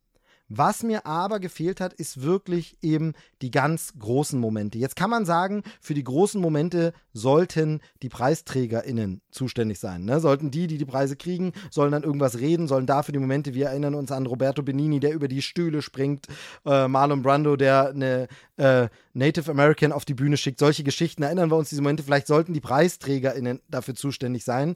Was 0.49 0.83
mir 0.83 1.05
aber 1.05 1.39
gefehlt 1.39 1.79
hat, 1.79 1.93
ist 1.93 2.21
wirklich 2.21 2.77
eben 2.81 3.13
die 3.41 3.49
ganz 3.49 3.93
großen 3.97 4.39
Momente. 4.39 4.77
Jetzt 4.77 4.95
kann 4.95 5.09
man 5.09 5.25
sagen, 5.25 5.63
für 5.81 5.93
die 5.93 6.03
großen 6.03 6.39
Momente 6.39 6.93
sollten 7.13 7.79
die 8.01 8.09
PreisträgerInnen 8.09 9.21
zuständig 9.31 9.79
sein. 9.79 10.03
Ne? 10.03 10.19
Sollten 10.19 10.51
die, 10.51 10.67
die 10.67 10.77
die 10.77 10.85
Preise 10.85 11.15
kriegen, 11.15 11.53
sollen 11.71 11.91
dann 11.91 12.03
irgendwas 12.03 12.39
reden, 12.39 12.67
sollen 12.67 12.85
dafür 12.85 13.13
die 13.13 13.19
Momente, 13.19 13.53
wir 13.53 13.67
erinnern 13.67 13.95
uns 13.95 14.11
an 14.11 14.25
Roberto 14.25 14.61
Benini, 14.61 14.99
der 14.99 15.13
über 15.13 15.27
die 15.27 15.41
Stühle 15.41 15.81
springt, 15.81 16.27
äh, 16.65 16.87
Marlon 16.87 17.23
Brando, 17.23 17.55
der 17.55 17.89
eine 17.89 18.27
äh, 18.57 18.89
Native 19.13 19.49
American 19.49 19.91
auf 19.91 20.05
die 20.05 20.13
Bühne 20.13 20.37
schickt. 20.37 20.59
Solche 20.59 20.83
Geschichten 20.83 21.23
erinnern 21.23 21.49
wir 21.49 21.57
uns 21.57 21.69
diese 21.69 21.81
Momente. 21.81 22.03
Vielleicht 22.03 22.27
sollten 22.27 22.53
die 22.53 22.61
PreisträgerInnen 22.61 23.61
dafür 23.69 23.95
zuständig 23.95 24.43
sein. 24.43 24.75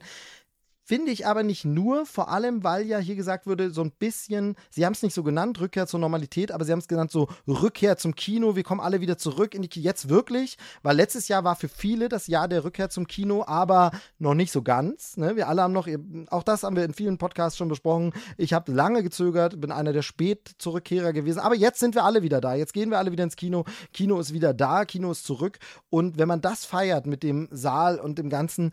Finde 0.88 1.12
ich 1.12 1.26
aber 1.26 1.42
nicht 1.42 1.66
nur, 1.66 2.06
vor 2.06 2.30
allem, 2.30 2.64
weil 2.64 2.86
ja 2.86 2.96
hier 2.96 3.14
gesagt 3.14 3.46
wurde, 3.46 3.70
so 3.72 3.82
ein 3.82 3.90
bisschen, 3.90 4.56
sie 4.70 4.86
haben 4.86 4.94
es 4.94 5.02
nicht 5.02 5.12
so 5.12 5.22
genannt, 5.22 5.60
Rückkehr 5.60 5.86
zur 5.86 6.00
Normalität, 6.00 6.50
aber 6.50 6.64
sie 6.64 6.72
haben 6.72 6.78
es 6.78 6.88
genannt, 6.88 7.10
so 7.10 7.28
Rückkehr 7.46 7.98
zum 7.98 8.14
Kino, 8.14 8.56
wir 8.56 8.62
kommen 8.62 8.80
alle 8.80 9.02
wieder 9.02 9.18
zurück 9.18 9.54
in 9.54 9.60
die 9.60 9.68
Kino. 9.68 9.84
Jetzt 9.84 10.08
wirklich, 10.08 10.56
weil 10.82 10.96
letztes 10.96 11.28
Jahr 11.28 11.44
war 11.44 11.56
für 11.56 11.68
viele 11.68 12.08
das 12.08 12.26
Jahr 12.26 12.48
der 12.48 12.64
Rückkehr 12.64 12.88
zum 12.88 13.06
Kino, 13.06 13.44
aber 13.46 13.90
noch 14.18 14.32
nicht 14.32 14.50
so 14.50 14.62
ganz. 14.62 15.18
Ne? 15.18 15.36
Wir 15.36 15.48
alle 15.48 15.60
haben 15.60 15.74
noch, 15.74 15.86
auch 16.30 16.42
das 16.42 16.62
haben 16.62 16.74
wir 16.74 16.86
in 16.86 16.94
vielen 16.94 17.18
Podcasts 17.18 17.58
schon 17.58 17.68
besprochen. 17.68 18.14
Ich 18.38 18.54
habe 18.54 18.72
lange 18.72 19.02
gezögert, 19.02 19.60
bin 19.60 19.70
einer 19.70 19.92
der 19.92 20.00
Spätzurückkehrer 20.00 21.12
gewesen, 21.12 21.40
aber 21.40 21.54
jetzt 21.54 21.80
sind 21.80 21.96
wir 21.96 22.04
alle 22.04 22.22
wieder 22.22 22.40
da. 22.40 22.54
Jetzt 22.54 22.72
gehen 22.72 22.88
wir 22.88 22.96
alle 22.96 23.12
wieder 23.12 23.24
ins 23.24 23.36
Kino. 23.36 23.66
Kino 23.92 24.18
ist 24.18 24.32
wieder 24.32 24.54
da, 24.54 24.86
Kino 24.86 25.10
ist 25.10 25.26
zurück. 25.26 25.58
Und 25.90 26.16
wenn 26.16 26.28
man 26.28 26.40
das 26.40 26.64
feiert 26.64 27.06
mit 27.06 27.22
dem 27.22 27.46
Saal 27.50 28.00
und 28.00 28.16
dem 28.16 28.30
Ganzen, 28.30 28.72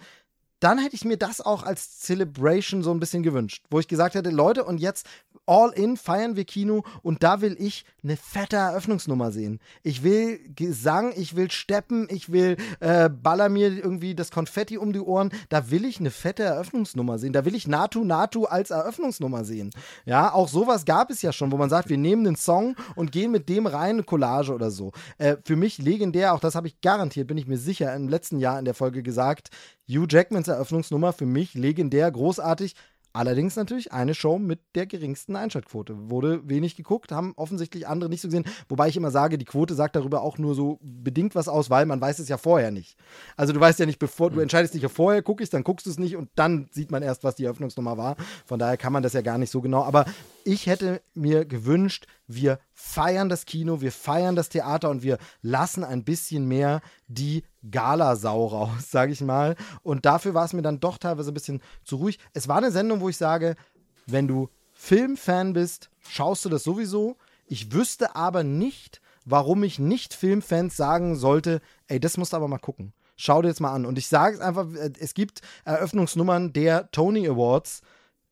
dann 0.60 0.78
hätte 0.78 0.96
ich 0.96 1.06
mir 1.06 1.18
das 1.18 1.42
auch 1.42 1.64
als 1.64 2.00
Celebration 2.00 2.84
so 2.84 2.92
ein 2.92 3.00
bisschen 3.00 3.24
gewünscht, 3.24 3.66
wo 3.70 3.80
ich 3.80 3.88
gesagt 3.88 4.16
hätte, 4.16 4.30
Leute, 4.30 4.64
und 4.64 4.80
jetzt 4.80 5.06
all 5.46 5.72
in 5.72 5.98
feiern 5.98 6.36
wir 6.36 6.46
Kino 6.46 6.84
und 7.02 7.24
da 7.24 7.42
will 7.42 7.56
ich 7.60 7.86
eine 8.04 8.18
fette 8.18 8.56
Eröffnungsnummer 8.56 9.32
sehen. 9.32 9.60
Ich 9.84 10.04
will 10.04 10.40
Gesang, 10.56 11.14
ich 11.16 11.36
will 11.36 11.52
Steppen, 11.52 12.08
ich 12.10 12.32
will 12.32 12.58
äh, 12.80 13.10
baller 13.10 13.50
mir 13.50 13.70
irgendwie 13.70 14.16
das 14.16 14.32
Konfetti 14.32 14.78
um 14.78 14.94
die 14.94 15.00
Ohren. 15.00 15.32
Da 15.50 15.70
will 15.72 15.86
ich 15.86 16.00
eine 16.00 16.12
fette 16.12 16.44
Eröffnungsnummer 16.44 17.20
sehen. 17.20 17.34
Da 17.34 17.46
will 17.46 17.56
ich 17.56 17.68
Natu 17.68 18.04
Natu 18.04 18.46
als 18.46 18.72
Eröffnungsnummer 18.72 19.44
sehen. 19.44 19.72
Ja, 20.06 20.34
auch 20.34 20.48
sowas 20.48 20.86
gab 20.86 21.10
es 21.10 21.22
ja 21.22 21.32
schon, 21.32 21.52
wo 21.52 21.58
man 21.58 21.70
sagt, 21.70 21.90
wir 21.90 21.98
nehmen 21.98 22.24
den 22.24 22.36
Song 22.36 22.76
und 22.96 23.12
gehen 23.12 23.32
mit 23.32 23.50
dem 23.50 23.68
rein, 23.68 23.96
eine 23.96 24.04
Collage 24.04 24.54
oder 24.54 24.72
so. 24.72 24.92
Äh, 25.18 25.38
für 25.44 25.56
mich 25.56 25.78
legendär, 25.78 26.34
auch 26.34 26.40
das 26.40 26.56
habe 26.56 26.68
ich 26.68 26.82
garantiert, 26.82 27.28
bin 27.28 27.38
ich 27.38 27.48
mir 27.48 27.58
sicher, 27.58 27.94
im 27.96 28.08
letzten 28.08 28.40
Jahr 28.40 28.58
in 28.60 28.66
der 28.66 28.74
Folge 28.74 29.04
gesagt, 29.04 29.50
Hugh 29.88 30.08
Jackmans 30.10 30.48
Eröffnungsnummer 30.56 31.14
für 31.14 31.26
mich 31.26 31.54
legendär, 31.54 32.12
großartig. 32.12 32.76
Allerdings 33.16 33.56
natürlich 33.56 33.94
eine 33.94 34.14
Show 34.14 34.38
mit 34.40 34.60
der 34.76 34.86
geringsten 34.88 35.38
Einschaltquote. 35.38 36.10
Wurde 36.10 36.50
wenig 36.50 36.76
geguckt, 36.76 37.14
haben 37.14 37.32
offensichtlich 37.38 37.88
andere 37.88 38.10
nicht 38.10 38.20
so 38.20 38.28
gesehen. 38.28 38.44
Wobei 38.68 38.90
ich 38.90 38.98
immer 38.98 39.10
sage, 39.10 39.38
die 39.38 39.46
Quote 39.46 39.74
sagt 39.74 39.96
darüber 39.96 40.22
auch 40.22 40.38
nur 40.38 40.54
so 40.54 40.80
bedingt 40.82 41.34
was 41.34 41.48
aus, 41.48 41.70
weil 41.70 41.86
man 41.86 42.02
weiß 42.02 42.20
es 42.20 42.28
ja 42.28 42.38
vorher 42.38 42.72
nicht. 42.72 42.98
Also 43.38 43.54
du 43.54 43.60
weißt 43.62 43.80
ja 43.80 43.86
nicht, 43.86 44.00
bevor 44.00 44.32
du 44.32 44.36
hm. 44.36 44.42
entscheidest 44.42 44.74
dich 44.74 44.82
ja 44.82 44.90
vorher, 44.90 45.22
gucke 45.22 45.42
ich 45.42 45.50
dann 45.50 45.64
guckst 45.64 45.86
du 45.86 45.92
es 45.92 45.98
nicht 45.98 46.18
und 46.18 46.30
dann 46.36 46.68
sieht 46.72 46.92
man 46.92 47.04
erst, 47.04 47.24
was 47.24 47.36
die 47.36 47.46
Eröffnungsnummer 47.46 47.98
war. 47.98 48.18
Von 48.46 48.60
daher 48.60 48.76
kann 48.76 48.92
man 48.92 49.02
das 49.02 49.14
ja 49.14 49.22
gar 49.22 49.38
nicht 49.38 49.50
so 49.50 49.62
genau. 49.62 49.84
Aber 49.84 50.04
ich 50.44 50.68
hätte 50.68 51.02
mir 51.14 51.46
gewünscht, 51.46 52.08
wir 52.28 52.60
feiern 52.76 53.30
das 53.30 53.46
Kino, 53.46 53.80
wir 53.80 53.92
feiern 53.92 54.36
das 54.36 54.50
Theater 54.50 54.90
und 54.90 55.02
wir 55.02 55.18
lassen 55.42 55.84
ein 55.84 56.04
bisschen 56.04 56.46
mehr 56.46 56.82
die 57.08 57.44
Galasau 57.72 58.46
raus, 58.48 58.72
sage 58.92 59.14
ich 59.14 59.22
mal. 59.22 59.56
Und 59.82 60.06
dafür 60.06 60.34
war 60.34 60.46
es 60.46 60.54
mir 60.54 60.62
dann 60.62 60.82
doch 60.82 60.98
teilweise 60.98 61.32
ein 61.32 61.34
bisschen 61.34 61.62
zu 61.84 61.96
ruhig. 61.96 62.20
Es 62.34 62.48
war 62.48 62.58
eine 62.58 62.72
Sendung, 62.72 63.00
wo 63.00 63.10
ich 63.10 63.18
sage, 63.18 63.56
wenn 64.06 64.28
du 64.28 64.50
Filmfan 64.74 65.54
bist, 65.54 65.90
schaust 66.08 66.44
du 66.44 66.50
das 66.50 66.64
sowieso. 66.64 67.16
Ich 67.48 67.72
wüsste 67.72 68.16
aber 68.16 68.44
nicht, 68.44 69.02
warum 69.24 69.64
ich 69.64 69.80
nicht 69.80 70.14
Filmfans 70.14 70.76
sagen 70.76 71.16
sollte, 71.16 71.62
ey, 71.88 72.00
das 72.00 72.18
musst 72.18 72.34
du 72.34 72.38
aber 72.38 72.50
mal 72.50 72.60
gucken. 72.60 72.94
Schau 73.16 73.42
dir 73.42 73.48
jetzt 73.48 73.62
mal 73.62 73.74
an. 73.74 73.86
Und 73.86 73.98
ich 73.98 74.10
sage 74.10 74.36
es 74.36 74.42
einfach, 74.42 74.68
es 75.00 75.14
gibt 75.14 75.42
Eröffnungsnummern 75.64 76.52
der 76.52 76.92
Tony 76.92 77.26
Awards, 77.28 77.82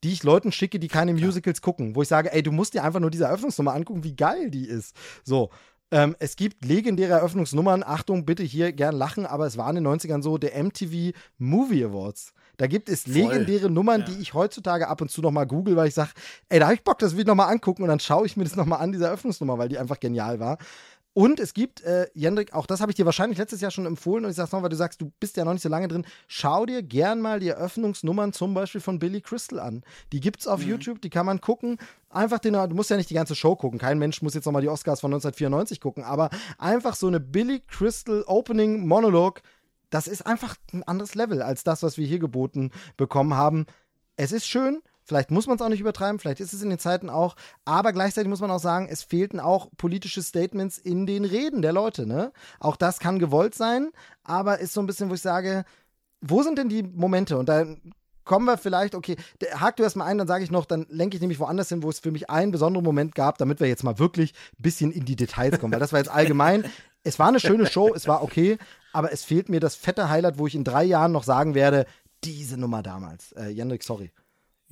die 0.03 0.11
ich 0.11 0.23
Leuten 0.23 0.51
schicke, 0.51 0.79
die 0.79 0.87
keine 0.87 1.13
Musicals 1.13 1.61
gucken, 1.61 1.95
wo 1.95 2.01
ich 2.01 2.07
sage, 2.07 2.31
ey, 2.33 2.43
du 2.43 2.51
musst 2.51 2.73
dir 2.73 2.83
einfach 2.83 2.99
nur 2.99 3.11
diese 3.11 3.25
Eröffnungsnummer 3.25 3.73
angucken, 3.73 4.03
wie 4.03 4.15
geil 4.15 4.51
die 4.51 4.67
ist. 4.67 4.95
So. 5.23 5.49
Ähm, 5.91 6.15
es 6.17 6.35
gibt 6.35 6.65
legendäre 6.65 7.13
Eröffnungsnummern. 7.13 7.83
Achtung, 7.83 8.25
bitte 8.25 8.41
hier 8.41 8.73
gern 8.73 8.95
lachen, 8.95 9.27
aber 9.27 9.45
es 9.45 9.57
war 9.57 9.69
in 9.69 9.75
den 9.75 9.87
90ern 9.87 10.23
so, 10.23 10.39
der 10.39 10.61
MTV 10.61 11.15
Movie 11.37 11.85
Awards. 11.85 12.33
Da 12.57 12.67
gibt 12.67 12.89
es 12.89 13.05
legendäre 13.05 13.61
Voll. 13.61 13.71
Nummern, 13.71 14.01
ja. 14.01 14.07
die 14.07 14.21
ich 14.21 14.33
heutzutage 14.33 14.87
ab 14.87 15.01
und 15.01 15.09
zu 15.09 15.21
nochmal 15.21 15.45
google, 15.45 15.75
weil 15.75 15.87
ich 15.87 15.93
sage, 15.93 16.11
ey, 16.49 16.59
da 16.59 16.65
habe 16.65 16.75
ich 16.75 16.83
Bock, 16.83 16.97
das 16.99 17.13
will 17.13 17.21
ich 17.21 17.27
nochmal 17.27 17.51
angucken 17.51 17.83
und 17.83 17.89
dann 17.89 17.99
schaue 17.99 18.25
ich 18.25 18.37
mir 18.37 18.43
das 18.43 18.55
nochmal 18.55 18.79
an, 18.79 18.91
diese 18.91 19.05
Eröffnungsnummer, 19.05 19.57
weil 19.57 19.69
die 19.69 19.77
einfach 19.77 19.99
genial 19.99 20.39
war. 20.39 20.57
Und 21.13 21.39
es 21.39 21.53
gibt, 21.53 21.81
äh, 21.83 22.07
Jendrik, 22.15 22.53
auch 22.53 22.65
das 22.65 22.81
habe 22.81 22.91
ich 22.91 22.95
dir 22.95 23.05
wahrscheinlich 23.05 23.37
letztes 23.37 23.61
Jahr 23.61 23.69
schon 23.69 23.85
empfohlen 23.85 24.25
und 24.25 24.31
ich 24.31 24.35
sag's 24.35 24.51
noch, 24.51 24.63
weil 24.63 24.69
du 24.69 24.75
sagst, 24.75 24.99
du 24.99 25.11
bist 25.19 25.37
ja 25.37 25.45
noch 25.45 25.53
nicht 25.53 25.61
so 25.61 25.69
lange 25.69 25.87
drin. 25.87 26.05
Schau 26.27 26.65
dir 26.65 26.81
gern 26.81 27.21
mal 27.21 27.39
die 27.39 27.49
Eröffnungsnummern 27.49 28.33
zum 28.33 28.55
Beispiel 28.55 28.81
von 28.81 28.97
Billy 28.97 29.21
Crystal 29.21 29.59
an. 29.59 29.83
Die 30.11 30.19
gibt's 30.19 30.47
auf 30.47 30.61
mhm. 30.61 30.69
YouTube, 30.69 31.01
die 31.01 31.11
kann 31.11 31.27
man 31.27 31.39
gucken. 31.39 31.77
Einfach 32.09 32.39
den, 32.39 32.53
du 32.53 32.75
musst 32.75 32.89
ja 32.89 32.97
nicht 32.97 33.11
die 33.11 33.15
ganze 33.15 33.35
Show 33.35 33.55
gucken. 33.55 33.77
Kein 33.77 33.99
Mensch 33.99 34.23
muss 34.23 34.33
jetzt 34.33 34.45
nochmal 34.45 34.63
die 34.63 34.69
Oscars 34.69 35.01
von 35.01 35.13
1994 35.13 35.79
gucken, 35.79 36.03
aber 36.03 36.31
einfach 36.57 36.95
so 36.95 37.07
eine 37.07 37.19
Billy 37.19 37.59
Crystal 37.59 38.23
Opening 38.25 38.87
Monologue, 38.87 39.41
das 39.91 40.07
ist 40.07 40.25
einfach 40.25 40.55
ein 40.73 40.81
anderes 40.83 41.13
Level 41.13 41.43
als 41.43 41.63
das, 41.63 41.83
was 41.83 41.99
wir 41.99 42.07
hier 42.07 42.17
geboten 42.17 42.71
bekommen 42.97 43.35
haben. 43.35 43.67
Es 44.15 44.31
ist 44.31 44.47
schön, 44.47 44.81
Vielleicht 45.05 45.31
muss 45.31 45.47
man 45.47 45.57
es 45.57 45.61
auch 45.61 45.69
nicht 45.69 45.81
übertreiben, 45.81 46.19
vielleicht 46.19 46.39
ist 46.39 46.53
es 46.53 46.61
in 46.61 46.69
den 46.69 46.79
Zeiten 46.79 47.09
auch, 47.09 47.35
aber 47.65 47.91
gleichzeitig 47.91 48.29
muss 48.29 48.41
man 48.41 48.51
auch 48.51 48.59
sagen, 48.59 48.87
es 48.89 49.03
fehlten 49.03 49.39
auch 49.39 49.69
politische 49.77 50.21
Statements 50.21 50.77
in 50.77 51.05
den 51.05 51.25
Reden 51.25 51.61
der 51.61 51.73
Leute. 51.73 52.05
Ne? 52.05 52.31
Auch 52.59 52.75
das 52.75 52.99
kann 52.99 53.19
gewollt 53.19 53.55
sein, 53.55 53.89
aber 54.23 54.59
ist 54.59 54.73
so 54.73 54.81
ein 54.81 54.87
bisschen, 54.87 55.09
wo 55.09 55.13
ich 55.13 55.21
sage, 55.21 55.65
wo 56.21 56.41
sind 56.41 56.57
denn 56.57 56.69
die 56.69 56.83
Momente? 56.83 57.37
Und 57.37 57.49
da 57.49 57.65
kommen 58.23 58.45
wir 58.45 58.57
vielleicht, 58.57 58.95
okay, 58.95 59.17
hak 59.55 59.75
du 59.75 59.83
erstmal 59.83 60.07
ein, 60.07 60.17
dann 60.17 60.27
sage 60.27 60.43
ich 60.43 60.51
noch, 60.51 60.65
dann 60.65 60.85
lenke 60.89 61.15
ich 61.15 61.21
nämlich 61.21 61.39
woanders 61.39 61.69
hin, 61.69 61.83
wo 61.83 61.89
es 61.89 61.99
für 61.99 62.11
mich 62.11 62.29
einen 62.29 62.51
besonderen 62.51 62.85
Moment 62.85 63.15
gab, 63.15 63.37
damit 63.37 63.59
wir 63.59 63.67
jetzt 63.67 63.83
mal 63.83 63.99
wirklich 63.99 64.33
ein 64.57 64.61
bisschen 64.61 64.91
in 64.91 65.05
die 65.05 65.15
Details 65.15 65.59
kommen, 65.59 65.73
weil 65.73 65.79
das 65.79 65.91
war 65.91 65.99
jetzt 65.99 66.11
allgemein. 66.11 66.65
es 67.03 67.19
war 67.19 67.27
eine 67.27 67.39
schöne 67.39 67.65
Show, 67.65 67.93
es 67.93 68.07
war 68.07 68.23
okay, 68.23 68.57
aber 68.93 69.11
es 69.11 69.23
fehlt 69.23 69.49
mir 69.49 69.59
das 69.59 69.75
fette 69.75 70.09
Highlight, 70.09 70.37
wo 70.37 70.47
ich 70.47 70.55
in 70.55 70.63
drei 70.63 70.83
Jahren 70.83 71.11
noch 71.11 71.23
sagen 71.23 71.55
werde, 71.55 71.85
diese 72.23 72.57
Nummer 72.57 72.81
damals. 72.81 73.33
Äh, 73.33 73.49
Jendrik, 73.49 73.83
sorry. 73.83 74.11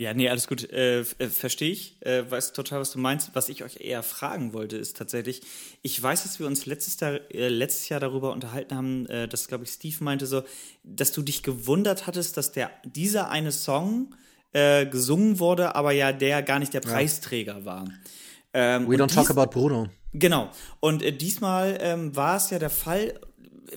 Ja, 0.01 0.15
nee, 0.15 0.27
alles 0.29 0.47
gut. 0.47 0.67
Äh, 0.71 1.01
äh, 1.01 1.27
Verstehe 1.27 1.69
ich. 1.69 1.95
Äh, 2.01 2.23
weiß 2.27 2.53
total, 2.53 2.79
was 2.79 2.89
du 2.89 2.97
meinst. 2.97 3.35
Was 3.35 3.49
ich 3.49 3.63
euch 3.63 3.81
eher 3.81 4.01
fragen 4.01 4.51
wollte, 4.51 4.75
ist 4.75 4.97
tatsächlich, 4.97 5.41
ich 5.83 6.01
weiß, 6.01 6.23
dass 6.23 6.39
wir 6.39 6.47
uns 6.47 6.65
letztes 6.65 6.99
Jahr, 6.99 7.19
äh, 7.31 7.49
letztes 7.49 7.87
Jahr 7.87 7.99
darüber 7.99 8.31
unterhalten 8.33 8.75
haben, 8.75 9.05
äh, 9.05 9.27
dass, 9.27 9.47
glaube 9.47 9.65
ich, 9.65 9.69
Steve 9.69 10.03
meinte 10.03 10.25
so, 10.25 10.41
dass 10.83 11.11
du 11.11 11.21
dich 11.21 11.43
gewundert 11.43 12.07
hattest, 12.07 12.35
dass 12.35 12.51
der, 12.51 12.71
dieser 12.83 13.29
eine 13.29 13.51
Song 13.51 14.15
äh, 14.53 14.87
gesungen 14.87 15.37
wurde, 15.37 15.75
aber 15.75 15.91
ja 15.91 16.11
der 16.13 16.41
gar 16.41 16.57
nicht 16.57 16.73
der 16.73 16.81
Preisträger 16.81 17.59
ja. 17.59 17.65
war. 17.65 17.85
Ähm, 18.55 18.89
We 18.89 18.95
don't 18.95 19.13
talk 19.13 19.29
about 19.29 19.51
Bruno. 19.51 19.87
Genau. 20.13 20.49
Und 20.79 21.03
äh, 21.03 21.11
diesmal 21.11 21.77
ähm, 21.79 22.15
war 22.15 22.37
es 22.37 22.49
ja 22.49 22.57
der 22.57 22.71
Fall, 22.71 23.21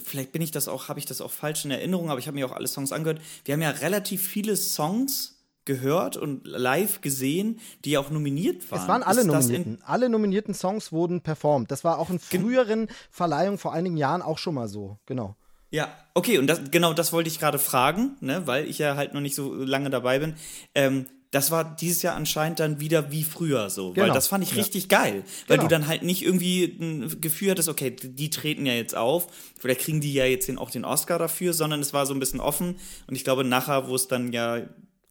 vielleicht 0.02 0.32
bin 0.32 0.40
ich 0.40 0.52
das 0.52 0.68
auch, 0.68 0.88
habe 0.88 0.98
ich 0.98 1.04
das 1.04 1.20
auch 1.20 1.30
falsch 1.30 1.66
in 1.66 1.70
Erinnerung, 1.70 2.08
aber 2.08 2.18
ich 2.18 2.26
habe 2.28 2.36
mir 2.36 2.46
auch 2.46 2.56
alle 2.56 2.66
Songs 2.66 2.92
angehört. 2.92 3.20
Wir 3.44 3.52
haben 3.52 3.60
ja 3.60 3.68
relativ 3.68 4.26
viele 4.26 4.56
Songs 4.56 5.33
gehört 5.64 6.16
und 6.16 6.46
live 6.46 7.00
gesehen, 7.00 7.60
die 7.84 7.98
auch 7.98 8.10
nominiert 8.10 8.70
waren. 8.70 8.80
Es 8.80 8.88
waren 8.88 9.02
alle 9.02 9.24
Nominierten. 9.24 9.78
Alle 9.84 10.08
nominierten 10.08 10.54
Songs 10.54 10.92
wurden 10.92 11.20
performt. 11.20 11.70
Das 11.70 11.84
war 11.84 11.98
auch 11.98 12.10
in 12.10 12.18
früheren 12.18 12.88
Verleihungen 13.10 13.58
vor 13.58 13.72
einigen 13.72 13.96
Jahren 13.96 14.22
auch 14.22 14.38
schon 14.38 14.54
mal 14.54 14.68
so. 14.68 14.98
Genau. 15.06 15.36
Ja, 15.70 15.92
okay, 16.14 16.38
und 16.38 16.46
das, 16.46 16.70
genau 16.70 16.92
das 16.94 17.12
wollte 17.12 17.28
ich 17.28 17.40
gerade 17.40 17.58
fragen, 17.58 18.16
ne, 18.20 18.46
weil 18.46 18.68
ich 18.68 18.78
ja 18.78 18.94
halt 18.94 19.12
noch 19.12 19.20
nicht 19.20 19.34
so 19.34 19.54
lange 19.54 19.90
dabei 19.90 20.20
bin. 20.20 20.34
Ähm, 20.74 21.06
das 21.34 21.50
war 21.50 21.64
dieses 21.64 22.02
Jahr 22.02 22.14
anscheinend 22.14 22.60
dann 22.60 22.78
wieder 22.78 23.10
wie 23.10 23.24
früher 23.24 23.68
so, 23.68 23.92
genau. 23.92 24.06
weil 24.06 24.14
das 24.14 24.28
fand 24.28 24.44
ich 24.44 24.50
ja. 24.50 24.56
richtig 24.58 24.88
geil, 24.88 25.24
weil 25.48 25.56
genau. 25.56 25.68
du 25.68 25.74
dann 25.74 25.88
halt 25.88 26.04
nicht 26.04 26.22
irgendwie 26.22 26.64
ein 26.64 27.20
Gefühl 27.20 27.50
hattest, 27.50 27.68
okay, 27.68 27.90
die 27.90 28.30
treten 28.30 28.66
ja 28.66 28.72
jetzt 28.72 28.96
auf, 28.96 29.26
vielleicht 29.58 29.80
kriegen 29.80 30.00
die 30.00 30.14
ja 30.14 30.26
jetzt 30.26 30.48
auch 30.56 30.70
den 30.70 30.84
Oscar 30.84 31.18
dafür, 31.18 31.52
sondern 31.52 31.80
es 31.80 31.92
war 31.92 32.06
so 32.06 32.14
ein 32.14 32.20
bisschen 32.20 32.38
offen 32.38 32.76
und 33.08 33.16
ich 33.16 33.24
glaube 33.24 33.42
nachher, 33.42 33.88
wo 33.88 33.96
es 33.96 34.06
dann 34.06 34.32
ja 34.32 34.62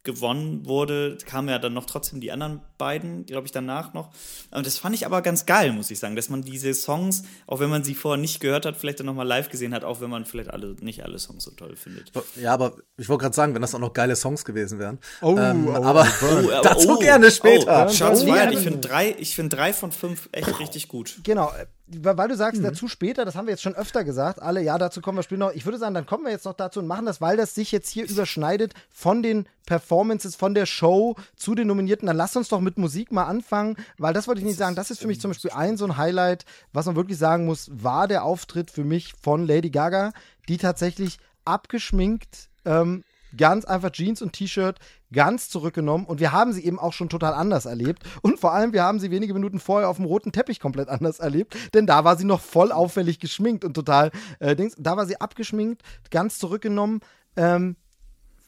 gewonnen 0.04 0.66
wurde, 0.66 1.18
kamen 1.26 1.48
ja 1.48 1.58
dann 1.58 1.72
noch 1.72 1.86
trotzdem 1.86 2.20
die 2.20 2.30
anderen 2.30 2.60
beiden, 2.78 3.24
glaube 3.26 3.46
ich, 3.46 3.52
danach 3.52 3.94
noch. 3.94 4.10
Und 4.50 4.66
das 4.66 4.78
fand 4.78 4.94
ich 4.94 5.06
aber 5.06 5.22
ganz 5.22 5.46
geil, 5.46 5.72
muss 5.72 5.90
ich 5.90 5.98
sagen, 5.98 6.14
dass 6.14 6.28
man 6.28 6.42
diese 6.42 6.72
Songs, 6.74 7.22
auch 7.46 7.60
wenn 7.60 7.70
man 7.70 7.84
sie 7.84 7.94
vorher 7.94 8.20
nicht 8.20 8.40
gehört 8.40 8.66
hat, 8.66 8.76
vielleicht 8.76 9.00
dann 9.00 9.06
nochmal 9.06 9.26
live 9.26 9.48
gesehen 9.48 9.74
hat, 9.74 9.82
auch 9.84 10.00
wenn 10.00 10.10
man 10.10 10.24
vielleicht 10.26 10.50
alle 10.50 10.76
nicht 10.80 11.02
alle 11.04 11.18
Songs 11.18 11.44
so 11.44 11.50
toll 11.52 11.74
findet. 11.76 12.12
Ja, 12.40 12.52
aber 12.52 12.76
ich 12.96 13.08
wollte 13.08 13.22
gerade 13.22 13.34
sagen, 13.34 13.54
wenn 13.54 13.62
das 13.62 13.74
auch 13.74 13.78
noch 13.80 13.92
geile 13.94 14.14
Songs 14.14 14.44
gewesen 14.44 14.78
wären. 14.78 14.98
Oh, 15.22 15.36
ähm, 15.38 15.68
oh, 15.68 15.72
aber 15.72 16.06
Oh, 16.22 16.26
aber- 16.50 16.60
dazu 16.62 16.90
oh, 16.90 16.98
gerne 16.98 17.30
später. 17.30 17.86
Oh, 17.88 17.92
Shots 17.92 18.22
Oh, 18.22 18.26
fired. 18.26 18.52
Ich 18.52 18.60
finde 18.60 18.80
drei, 18.80 19.14
ich 19.18 19.34
finde 19.34 19.56
drei 19.56 19.72
von 19.72 19.90
fünf 19.90 20.28
echt 20.32 20.60
richtig 20.60 20.88
gut. 20.88 21.18
Genau, 21.24 21.50
weil 21.86 22.28
du 22.28 22.36
sagst, 22.36 22.64
dazu 22.64 22.88
später, 22.88 23.26
das 23.26 23.34
haben 23.34 23.46
wir 23.46 23.52
jetzt 23.52 23.62
schon 23.62 23.74
öfter 23.74 24.04
gesagt, 24.04 24.40
alle, 24.40 24.62
ja, 24.62 24.78
dazu 24.78 25.02
kommen 25.02 25.18
wir 25.18 25.22
später 25.22 25.40
noch. 25.40 25.52
Ich 25.52 25.66
würde 25.66 25.76
sagen, 25.76 25.94
dann 25.94 26.06
kommen 26.06 26.24
wir 26.24 26.32
jetzt 26.32 26.46
noch 26.46 26.54
dazu 26.54 26.80
und 26.80 26.86
machen 26.86 27.04
das, 27.04 27.20
weil 27.20 27.36
das 27.36 27.54
sich 27.54 27.72
jetzt 27.72 27.90
hier 27.90 28.08
überschneidet 28.08 28.72
von 28.90 29.22
den 29.22 29.46
Performances, 29.66 30.34
von 30.34 30.54
der 30.54 30.64
Show 30.64 31.16
zu 31.36 31.54
den 31.54 31.66
Nominierten. 31.66 32.06
Dann 32.06 32.16
lass 32.16 32.36
uns 32.36 32.48
doch 32.48 32.60
mit 32.60 32.78
Musik 32.78 33.12
mal 33.12 33.24
anfangen, 33.24 33.76
weil 33.98 34.14
das 34.14 34.26
wollte 34.26 34.40
ich 34.40 34.46
nicht 34.46 34.56
sagen. 34.56 34.76
Das 34.76 34.90
ist 34.90 35.00
für 35.00 35.06
mich 35.06 35.20
zum 35.20 35.30
Beispiel 35.30 35.50
ein 35.50 35.76
so 35.76 35.84
ein 35.84 35.98
Highlight, 35.98 36.46
was 36.72 36.86
man 36.86 36.96
wirklich 36.96 37.18
sagen 37.18 37.44
muss, 37.44 37.70
war 37.70 38.08
der 38.08 38.24
Auftritt 38.24 38.70
für 38.70 38.84
mich 38.84 39.12
von 39.20 39.46
Lady 39.46 39.68
Gaga, 39.68 40.12
die 40.48 40.56
tatsächlich 40.56 41.18
abgeschminkt, 41.44 42.48
ähm, 42.64 43.04
ganz 43.36 43.66
einfach 43.66 43.90
Jeans 43.90 44.22
und 44.22 44.32
T-Shirt 44.32 44.78
ganz 45.14 45.48
zurückgenommen 45.48 46.04
und 46.04 46.20
wir 46.20 46.32
haben 46.32 46.52
sie 46.52 46.64
eben 46.64 46.78
auch 46.78 46.92
schon 46.92 47.08
total 47.08 47.34
anders 47.34 47.66
erlebt 47.66 48.02
und 48.22 48.38
vor 48.38 48.52
allem 48.52 48.72
wir 48.72 48.82
haben 48.82 48.98
sie 48.98 49.10
wenige 49.10 49.34
Minuten 49.34 49.60
vorher 49.60 49.88
auf 49.88 49.96
dem 49.96 50.04
roten 50.04 50.32
Teppich 50.32 50.60
komplett 50.60 50.88
anders 50.88 51.18
erlebt, 51.20 51.56
denn 51.72 51.86
da 51.86 52.04
war 52.04 52.16
sie 52.16 52.24
noch 52.24 52.40
voll 52.40 52.72
auffällig 52.72 53.20
geschminkt 53.20 53.64
und 53.64 53.74
total 53.74 54.10
äh, 54.40 54.54
da 54.78 54.96
war 54.96 55.06
sie 55.06 55.20
abgeschminkt, 55.20 55.82
ganz 56.10 56.38
zurückgenommen. 56.38 57.00
Ähm, 57.36 57.76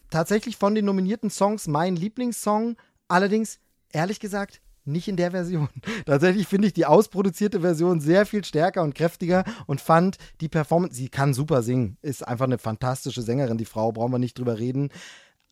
tatsächlich 0.09 0.57
von 0.57 0.75
den 0.75 0.85
nominierten 0.85 1.29
Songs 1.29 1.67
mein 1.67 1.95
Lieblingssong, 1.95 2.77
allerdings 3.07 3.59
ehrlich 3.91 4.19
gesagt 4.19 4.61
nicht 4.87 5.07
in 5.07 5.17
der 5.17 5.31
Version. 5.31 5.69
Tatsächlich 6.05 6.47
finde 6.47 6.67
ich 6.67 6.73
die 6.73 6.85
ausproduzierte 6.85 7.61
Version 7.61 7.99
sehr 7.99 8.25
viel 8.25 8.43
stärker 8.43 8.83
und 8.83 8.95
kräftiger 8.95 9.43
und 9.65 9.81
fand 9.81 10.17
die 10.41 10.49
Performance, 10.49 10.95
sie 10.95 11.09
kann 11.09 11.33
super 11.33 11.61
singen, 11.61 11.97
ist 12.01 12.25
einfach 12.25 12.45
eine 12.45 12.57
fantastische 12.57 13.21
Sängerin, 13.21 13.57
die 13.57 13.65
Frau, 13.65 13.91
brauchen 13.91 14.13
wir 14.13 14.19
nicht 14.19 14.37
drüber 14.39 14.57
reden. 14.57 14.89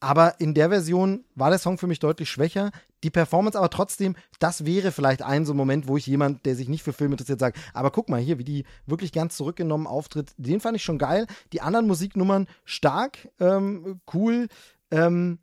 Aber 0.06 0.40
in 0.40 0.53
der 0.53 0.69
Version 0.69 1.26
war 1.34 1.49
der 1.49 1.57
Song 1.57 1.80
für 1.80 1.88
mich 1.88 1.98
deutlich 1.98 2.30
schwächer. 2.30 2.69
Die 3.03 3.10
Performance 3.10 3.57
aber 3.57 3.72
trotzdem, 3.72 4.15
das 4.38 4.64
wäre 4.64 4.91
vielleicht 4.91 5.23
ein 5.23 5.48
so 5.48 5.53
ein 5.53 5.57
Moment, 5.57 5.88
wo 5.88 5.98
ich 5.98 6.06
jemand, 6.06 6.45
der 6.45 6.56
sich 6.56 6.69
nicht 6.69 6.84
für 6.84 6.94
Filme 6.94 7.15
interessiert, 7.15 7.40
sage, 7.40 7.60
aber 7.73 7.90
guck 7.90 8.07
mal 8.07 8.19
hier, 8.19 8.38
wie 8.38 8.44
die 8.44 8.65
wirklich 8.86 9.11
ganz 9.11 9.36
zurückgenommen 9.36 9.88
auftritt. 9.88 10.34
Den 10.38 10.60
fand 10.60 10.76
ich 10.76 10.84
schon 10.84 10.99
geil. 10.99 11.26
Die 11.53 11.61
anderen 11.61 11.88
Musiknummern 11.88 12.45
stark, 12.65 13.30
ähm, 13.40 13.99
cool, 14.14 14.48
ähm, 14.91 15.40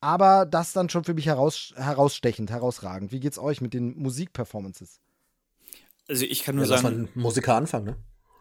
aber 0.00 0.44
das 0.44 0.72
dann 0.72 0.88
schon 0.88 1.04
für 1.04 1.14
mich 1.14 1.26
heraus, 1.26 1.72
herausstechend, 1.76 2.50
herausragend. 2.50 3.12
Wie 3.12 3.20
geht's 3.20 3.38
euch 3.38 3.60
mit 3.60 3.74
den 3.74 3.96
Musikperformances? 3.96 4.98
Also 6.08 6.24
ich 6.24 6.42
kann 6.42 6.56
nur 6.56 6.64
Ja, 6.64 6.78
sagen, 6.78 6.82
mal 6.82 6.92
einen 6.92 7.08
Musiker 7.14 7.54
anfangen, 7.54 7.84
ne? 7.86 7.96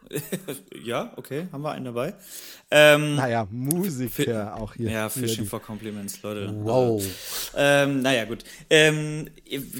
ja, 0.83 1.11
okay, 1.15 1.47
haben 1.51 1.61
wir 1.63 1.71
einen 1.71 1.85
dabei. 1.85 2.13
Ähm, 2.71 3.15
Naja, 3.15 3.47
Musiker 3.51 4.55
auch 4.57 4.73
hier. 4.73 4.89
ja, 4.89 5.09
Fishing 5.09 5.43
die- 5.43 5.49
for 5.49 5.61
Compliments, 5.61 6.21
Leute. 6.23 6.51
Wow. 6.63 7.03
Ähm, 7.55 8.01
naja, 8.01 8.25
gut. 8.25 8.43
Ähm, 8.69 9.29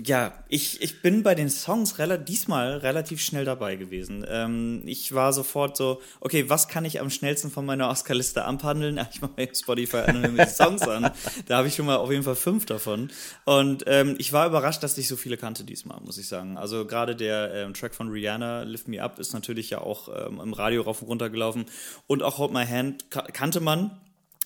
ja, 0.06 0.34
ich, 0.50 0.82
ich 0.82 1.02
bin 1.02 1.24
bei 1.24 1.34
den 1.34 1.50
Songs 1.50 1.98
rela 1.98 2.18
diesmal 2.18 2.78
relativ 2.78 3.20
schnell 3.20 3.46
dabei 3.46 3.76
gewesen. 3.78 4.24
Ähm, 4.30 4.84
ich 4.86 5.14
war 5.14 5.34
sofort 5.34 5.76
so, 5.76 6.02
okay, 6.20 6.50
was 6.50 6.68
kann 6.68 6.86
ich 6.86 7.00
am 7.02 7.10
schnellsten 7.10 7.50
von 7.50 7.66
meiner 7.66 7.90
Oscar-Liste 7.90 8.46
abhandeln? 8.46 9.00
Ich 9.14 9.22
mache 9.22 9.32
mir 9.38 9.50
Spotify 9.56 9.98
an 9.98 10.24
und 10.24 10.34
mir 10.36 10.46
die 10.46 10.52
Songs 10.52 10.82
an. 10.84 11.12
Da 11.48 11.58
habe 11.58 11.68
ich 11.68 11.76
schon 11.76 11.86
mal 11.86 11.98
auf 11.98 12.12
jeden 12.12 12.24
Fall 12.24 12.36
fünf 12.36 12.66
davon. 12.66 13.10
Und 13.46 13.84
ähm, 13.88 14.16
ich 14.20 14.34
war 14.34 14.48
überrascht, 14.48 14.84
dass 14.84 14.98
ich 14.98 15.08
so 15.08 15.16
viele 15.16 15.38
kannte 15.38 15.64
diesmal, 15.64 16.00
muss 16.02 16.18
ich 16.18 16.28
sagen. 16.28 16.58
Also 16.58 16.86
gerade 16.86 17.16
der 17.16 17.54
ähm, 17.54 17.74
Track 17.74 17.94
von 17.96 18.10
Rihanna, 18.10 18.64
Lift 18.64 18.88
Me 18.88 19.02
Up, 19.02 19.20
ist 19.20 19.34
natürlich 19.34 19.70
ja 19.72 19.82
auch 19.82 20.10
ähm, 20.16 20.40
im 20.40 20.54
Radio 20.54 20.82
rauf 20.82 21.02
und 21.02 21.08
runter 21.08 21.30
gelaufen. 21.30 21.66
Und 22.08 22.24
auch 22.24 22.38
Hold 22.38 22.54
My 22.54 22.66
Hand 22.66 23.10
ka 23.12 23.22
kannte 23.24 23.60
man. 23.60 24.00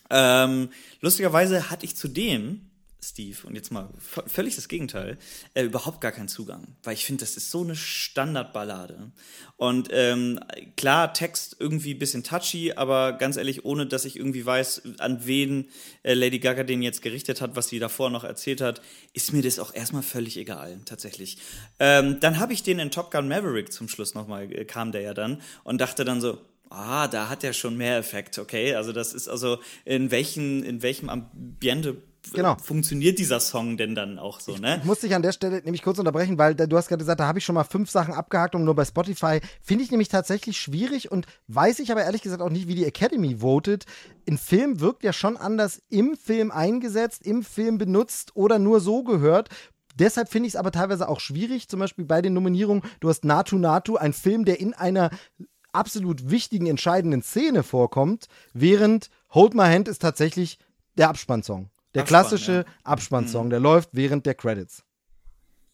Ähm, 0.10 0.70
lustigerweise 1.02 1.70
hatte 1.70 1.86
ich 1.86 1.96
zudem, 1.96 2.70
Steve, 3.10 3.38
und 3.46 3.56
jetzt 3.56 3.72
mal 3.72 3.90
völlig 4.00 4.56
das 4.56 4.68
Gegenteil, 4.68 5.18
äh, 5.54 5.64
überhaupt 5.64 6.02
gar 6.02 6.12
keinen 6.12 6.28
Zugang. 6.28 6.76
Weil 6.84 6.94
ich 6.94 7.06
finde, 7.06 7.22
das 7.22 7.38
ist 7.38 7.52
so 7.52 7.64
eine 7.64 7.76
Standardballade. 7.76 9.12
Und 9.56 9.90
ähm, 9.92 10.40
klar, 10.76 11.14
Text 11.14 11.56
irgendwie 11.60 11.94
ein 11.94 12.00
bisschen 12.00 12.24
touchy, 12.24 12.74
aber 12.74 13.14
ganz 13.14 13.38
ehrlich, 13.38 13.66
ohne 13.66 13.86
dass 13.86 14.06
ich 14.06 14.18
irgendwie 14.18 14.46
weiß, 14.46 14.82
an 15.00 15.26
wen 15.26 15.70
äh, 16.04 16.14
Lady 16.14 16.40
Gaga 16.40 16.64
den 16.64 16.82
jetzt 16.82 17.02
gerichtet 17.02 17.42
hat, 17.42 17.56
was 17.56 17.70
sie 17.70 17.80
davor 17.80 18.10
noch 18.10 18.24
erzählt 18.24 18.62
hat, 18.62 18.82
ist 19.14 19.34
mir 19.34 19.42
das 19.42 19.60
auch 19.60 19.74
erstmal 19.74 20.04
völlig 20.04 20.38
egal, 20.38 20.80
tatsächlich. 20.86 21.38
Ähm, 21.80 22.20
dann 22.20 22.40
habe 22.40 22.54
ich 22.54 22.64
den 22.64 22.80
in 22.80 22.92
Top 22.92 23.12
Gun 23.12 23.28
Maverick 23.28 23.72
zum 23.72 23.88
Schluss 23.88 24.14
nochmal, 24.14 24.52
äh, 24.52 24.66
kam 24.66 24.92
der 24.92 25.02
ja 25.02 25.14
dann, 25.14 25.42
und 25.64 25.80
dachte 25.80 26.04
dann 26.04 26.22
so, 26.22 26.40
Ah, 26.70 27.08
da 27.08 27.30
hat 27.30 27.44
er 27.46 27.54
schon 27.54 27.78
mehr 27.78 27.98
Effekt, 27.98 28.38
okay? 28.40 28.76
Also 28.76 28.92
das 28.92 29.14
ist 29.14 29.30
also 29.30 29.60
in 29.86 30.12
welchen 30.12 30.64
in 30.64 30.82
welchem 30.82 31.10
Ambiente 31.10 31.96
Genau. 32.34 32.58
funktioniert 32.64 33.20
dieser 33.20 33.40
Song 33.40 33.78
denn 33.78 33.96
dann 33.96 34.20
auch 34.20 34.40
so, 34.40 34.58
ne? 34.58 34.78
Ich 34.78 34.86
muss 34.86 35.00
dich 35.00 35.16
an 35.16 35.22
der 35.22 35.32
Stelle 35.32 35.62
nämlich 35.62 35.82
kurz 35.82 36.00
unterbrechen, 36.00 36.38
weil 36.38 36.56
du 36.56 36.78
hast 36.78 36.88
gerade 36.88 37.00
gesagt, 37.00 37.20
da 37.20 37.28
habe 37.28 37.40
ich 37.40 37.46
schon 37.46 37.56
mal 37.56 37.64
fünf 37.64 37.90
Sachen 37.90 38.14
abgehakt 38.14 38.56
und 38.56 38.64
nur 38.64 38.76
bei 38.76 38.86
Spotify 38.86 39.40
finde 39.62 39.84
ich 39.84 39.92
nämlich 39.92 40.10
tatsächlich 40.10 40.58
schwierig 40.58 41.12
und 41.12 41.26
weiß 41.48 41.80
ich 41.80 41.92
aber 41.92 42.04
ehrlich 42.04 42.22
gesagt 42.22 42.42
auch 42.42 42.50
nicht, 42.50 42.68
wie 42.68 42.76
die 42.76 42.86
Academy 42.86 43.38
votet. 43.40 43.86
Ein 44.28 44.38
Film 44.38 44.80
wirkt 44.80 45.04
ja 45.04 45.14
schon 45.14 45.38
anders 45.38 45.82
im 45.90 46.16
Film 46.16 46.52
eingesetzt, 46.52 47.26
im 47.26 47.44
Film 47.44 47.78
benutzt 47.78 48.36
oder 48.36 48.60
nur 48.60 48.80
so 48.80 49.04
gehört. 49.04 49.50
Deshalb 49.96 50.30
finde 50.30 50.48
ich 50.48 50.54
es 50.54 50.60
aber 50.60 50.72
teilweise 50.72 51.10
auch 51.10 51.20
schwierig, 51.20 51.70
zum 51.70 51.80
Beispiel 51.80 52.06
bei 52.06 52.22
den 52.22 52.34
Nominierungen. 52.34 52.84
Du 53.00 53.10
hast 53.10 53.26
Natu 53.26 53.58
Natu, 53.58 53.96
ein 53.96 54.14
Film, 54.14 54.46
der 54.46 54.60
in 54.60 54.74
einer 54.74 55.10
absolut 55.72 56.30
wichtigen, 56.30 56.68
entscheidenden 56.68 57.22
Szene 57.22 57.64
vorkommt, 57.64 58.28
während 58.54 59.10
Hold 59.34 59.54
My 59.54 59.64
Hand 59.64 59.88
ist 59.88 60.02
tatsächlich 60.02 60.60
der 60.98 61.10
Abspannsong. 61.10 61.70
Der 61.98 62.04
Abspann, 62.04 62.22
klassische 62.22 62.52
ja. 62.52 62.62
Mhm. 62.62 62.66
Abspannsong, 62.84 63.50
der 63.50 63.60
läuft 63.60 63.90
während 63.92 64.26
der 64.28 64.36
Credits. 64.36 64.84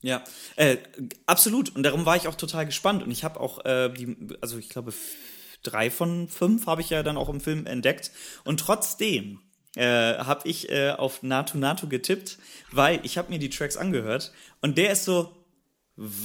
Ja, 0.02 0.24
äh, 0.56 0.78
absolut. 1.26 1.76
Und 1.76 1.84
darum 1.84 2.06
war 2.06 2.16
ich 2.16 2.30
auch 2.30 2.36
total 2.36 2.66
gespannt. 2.66 3.04
Und 3.04 3.12
ich 3.12 3.26
habe 3.26 3.40
auch 3.40 3.64
äh, 3.66 3.90
die, 3.90 4.16
also 4.40 4.58
ich 4.58 4.70
glaube, 4.70 4.94
drei 5.64 5.92
von 5.92 6.30
fünf 6.30 6.66
habe 6.66 6.82
ich 6.82 6.90
ja 6.90 7.04
dann 7.04 7.18
auch 7.18 7.28
im 7.28 7.42
Film 7.42 7.66
entdeckt. 7.66 8.12
Und 8.46 8.62
trotzdem 8.62 9.40
äh, 9.76 10.18
habe 10.18 10.48
ich 10.48 10.70
äh, 10.70 10.92
auf 10.92 11.24
Natu 11.24 11.58
Natu 11.58 11.90
getippt, 11.90 12.38
weil 12.72 13.02
ich 13.04 13.18
habe 13.18 13.30
mir 13.30 13.40
die 13.40 13.50
Tracks 13.50 13.76
angehört 13.76 14.32
und 14.62 14.78
der 14.78 14.92
ist 14.92 15.04
so. 15.06 15.43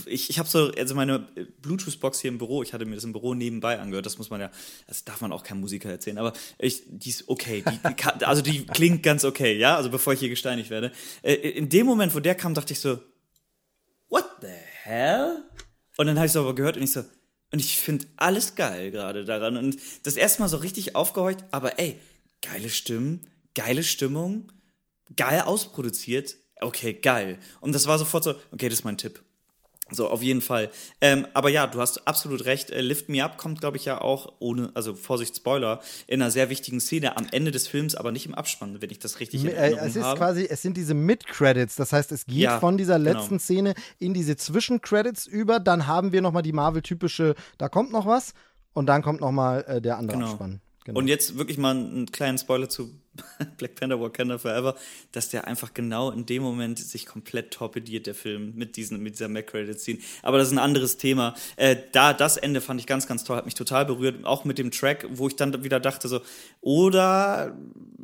Ich, 0.06 0.30
ich 0.30 0.38
habe 0.38 0.48
so, 0.48 0.70
also 0.70 0.94
meine 0.94 1.28
äh, 1.34 1.44
Bluetooth-Box 1.44 2.20
hier 2.20 2.30
im 2.30 2.38
Büro, 2.38 2.62
ich 2.62 2.72
hatte 2.72 2.86
mir 2.86 2.94
das 2.94 3.04
im 3.04 3.12
Büro 3.12 3.34
nebenbei 3.34 3.78
angehört, 3.78 4.06
das 4.06 4.16
muss 4.16 4.30
man 4.30 4.40
ja, 4.40 4.50
das 4.86 5.04
darf 5.04 5.20
man 5.20 5.30
auch 5.30 5.42
keinem 5.42 5.60
Musiker 5.60 5.90
erzählen, 5.90 6.16
aber 6.16 6.32
ich, 6.58 6.84
die 6.86 7.10
ist 7.10 7.28
okay, 7.28 7.62
die, 7.62 7.78
die 7.94 8.04
also 8.24 8.40
die 8.40 8.64
klingt 8.64 9.02
ganz 9.02 9.24
okay, 9.24 9.58
ja, 9.58 9.76
also 9.76 9.90
bevor 9.90 10.14
ich 10.14 10.20
hier 10.20 10.30
gesteinigt 10.30 10.70
werde. 10.70 10.90
Äh, 11.22 11.34
in 11.34 11.68
dem 11.68 11.86
Moment, 11.86 12.14
wo 12.14 12.20
der 12.20 12.34
kam, 12.34 12.54
dachte 12.54 12.72
ich 12.72 12.80
so, 12.80 12.98
what 14.08 14.24
the 14.40 14.46
hell? 14.82 15.44
Und 15.98 16.06
dann 16.06 16.16
habe 16.16 16.26
ich 16.26 16.32
es 16.32 16.36
aber 16.36 16.54
gehört 16.54 16.78
und 16.78 16.84
ich 16.84 16.92
so, 16.92 17.04
und 17.50 17.58
ich 17.58 17.78
finde 17.78 18.06
alles 18.16 18.54
geil 18.54 18.90
gerade 18.90 19.24
daran. 19.24 19.56
Und 19.56 19.78
das 20.02 20.16
erste 20.16 20.40
Mal 20.42 20.48
so 20.48 20.58
richtig 20.58 20.94
aufgehorcht, 20.94 21.44
aber 21.50 21.78
ey, 21.78 21.98
geile 22.42 22.68
Stimmen, 22.68 23.26
geile 23.54 23.82
Stimmung, 23.82 24.52
geil 25.16 25.42
ausproduziert, 25.42 26.36
okay, 26.60 26.92
geil. 26.94 27.38
Und 27.60 27.74
das 27.74 27.86
war 27.86 27.98
sofort 27.98 28.24
so, 28.24 28.34
okay, 28.52 28.68
das 28.68 28.80
ist 28.80 28.84
mein 28.84 28.98
Tipp. 28.98 29.22
So, 29.90 30.08
auf 30.08 30.22
jeden 30.22 30.40
Fall. 30.42 30.70
Ähm, 31.00 31.26
aber 31.32 31.48
ja, 31.48 31.66
du 31.66 31.80
hast 31.80 32.06
absolut 32.06 32.44
recht. 32.44 32.70
Äh, 32.70 32.80
Lift 32.82 33.08
Me 33.08 33.24
Up 33.24 33.38
kommt, 33.38 33.60
glaube 33.60 33.76
ich, 33.78 33.86
ja 33.86 34.00
auch 34.00 34.32
ohne, 34.38 34.70
also 34.74 34.94
Vorsicht, 34.94 35.34
Spoiler, 35.36 35.80
in 36.06 36.20
einer 36.20 36.30
sehr 36.30 36.50
wichtigen 36.50 36.78
Szene 36.80 37.16
am 37.16 37.26
Ende 37.32 37.50
des 37.50 37.66
Films, 37.66 37.94
aber 37.94 38.12
nicht 38.12 38.26
im 38.26 38.34
Abspann, 38.34 38.82
wenn 38.82 38.90
ich 38.90 38.98
das 38.98 39.18
richtig 39.20 39.44
in 39.44 39.48
Äh, 39.50 39.54
Erinnerung 39.54 39.86
es 39.88 39.96
ist 39.96 40.02
habe. 40.04 40.18
quasi, 40.18 40.46
es 40.48 40.60
sind 40.62 40.76
diese 40.76 40.94
Mid-Credits, 40.94 41.76
das 41.76 41.92
heißt, 41.92 42.12
es 42.12 42.26
geht 42.26 42.36
Ja, 42.36 42.60
von 42.60 42.76
dieser 42.76 42.98
genau. 42.98 43.12
letzten 43.18 43.38
Szene 43.40 43.74
in 43.98 44.12
diese 44.14 44.36
Zwischen-Credits 44.36 45.26
über, 45.26 45.58
dann 45.60 45.86
haben 45.86 46.12
wir 46.12 46.20
nochmal 46.20 46.42
die 46.42 46.52
Marvel-typische, 46.52 47.34
da 47.56 47.68
kommt 47.68 47.90
noch 47.92 48.04
was 48.06 48.34
und 48.74 48.86
dann 48.86 49.02
kommt 49.02 49.20
nochmal 49.20 49.64
äh, 49.66 49.80
der 49.80 49.96
andere 49.98 50.18
Genau. 50.18 50.30
Abspann. 50.30 50.60
Genau. 50.88 51.00
Und 51.00 51.08
jetzt 51.08 51.36
wirklich 51.36 51.58
mal 51.58 51.76
einen 51.76 52.10
kleinen 52.10 52.38
Spoiler 52.38 52.70
zu 52.70 52.90
Black 53.58 53.74
Panther 53.74 54.00
Wakanda 54.00 54.38
Forever, 54.38 54.74
dass 55.12 55.28
der 55.28 55.46
einfach 55.46 55.74
genau 55.74 56.10
in 56.10 56.24
dem 56.24 56.42
Moment 56.42 56.78
sich 56.78 57.04
komplett 57.04 57.50
torpediert, 57.50 58.06
der 58.06 58.14
Film, 58.14 58.54
mit, 58.54 58.74
diesen, 58.76 59.02
mit 59.02 59.12
dieser 59.12 59.28
Mac-Credit-Scene. 59.28 59.98
Aber 60.22 60.38
das 60.38 60.48
ist 60.48 60.54
ein 60.54 60.58
anderes 60.58 60.96
Thema. 60.96 61.34
Äh, 61.56 61.76
da, 61.92 62.14
das 62.14 62.38
Ende 62.38 62.62
fand 62.62 62.80
ich 62.80 62.86
ganz, 62.86 63.06
ganz 63.06 63.22
toll, 63.22 63.36
hat 63.36 63.44
mich 63.44 63.54
total 63.54 63.84
berührt, 63.84 64.24
auch 64.24 64.46
mit 64.46 64.56
dem 64.56 64.70
Track, 64.70 65.06
wo 65.10 65.28
ich 65.28 65.36
dann 65.36 65.62
wieder 65.62 65.78
dachte 65.78 66.08
so, 66.08 66.22
oder 66.62 67.54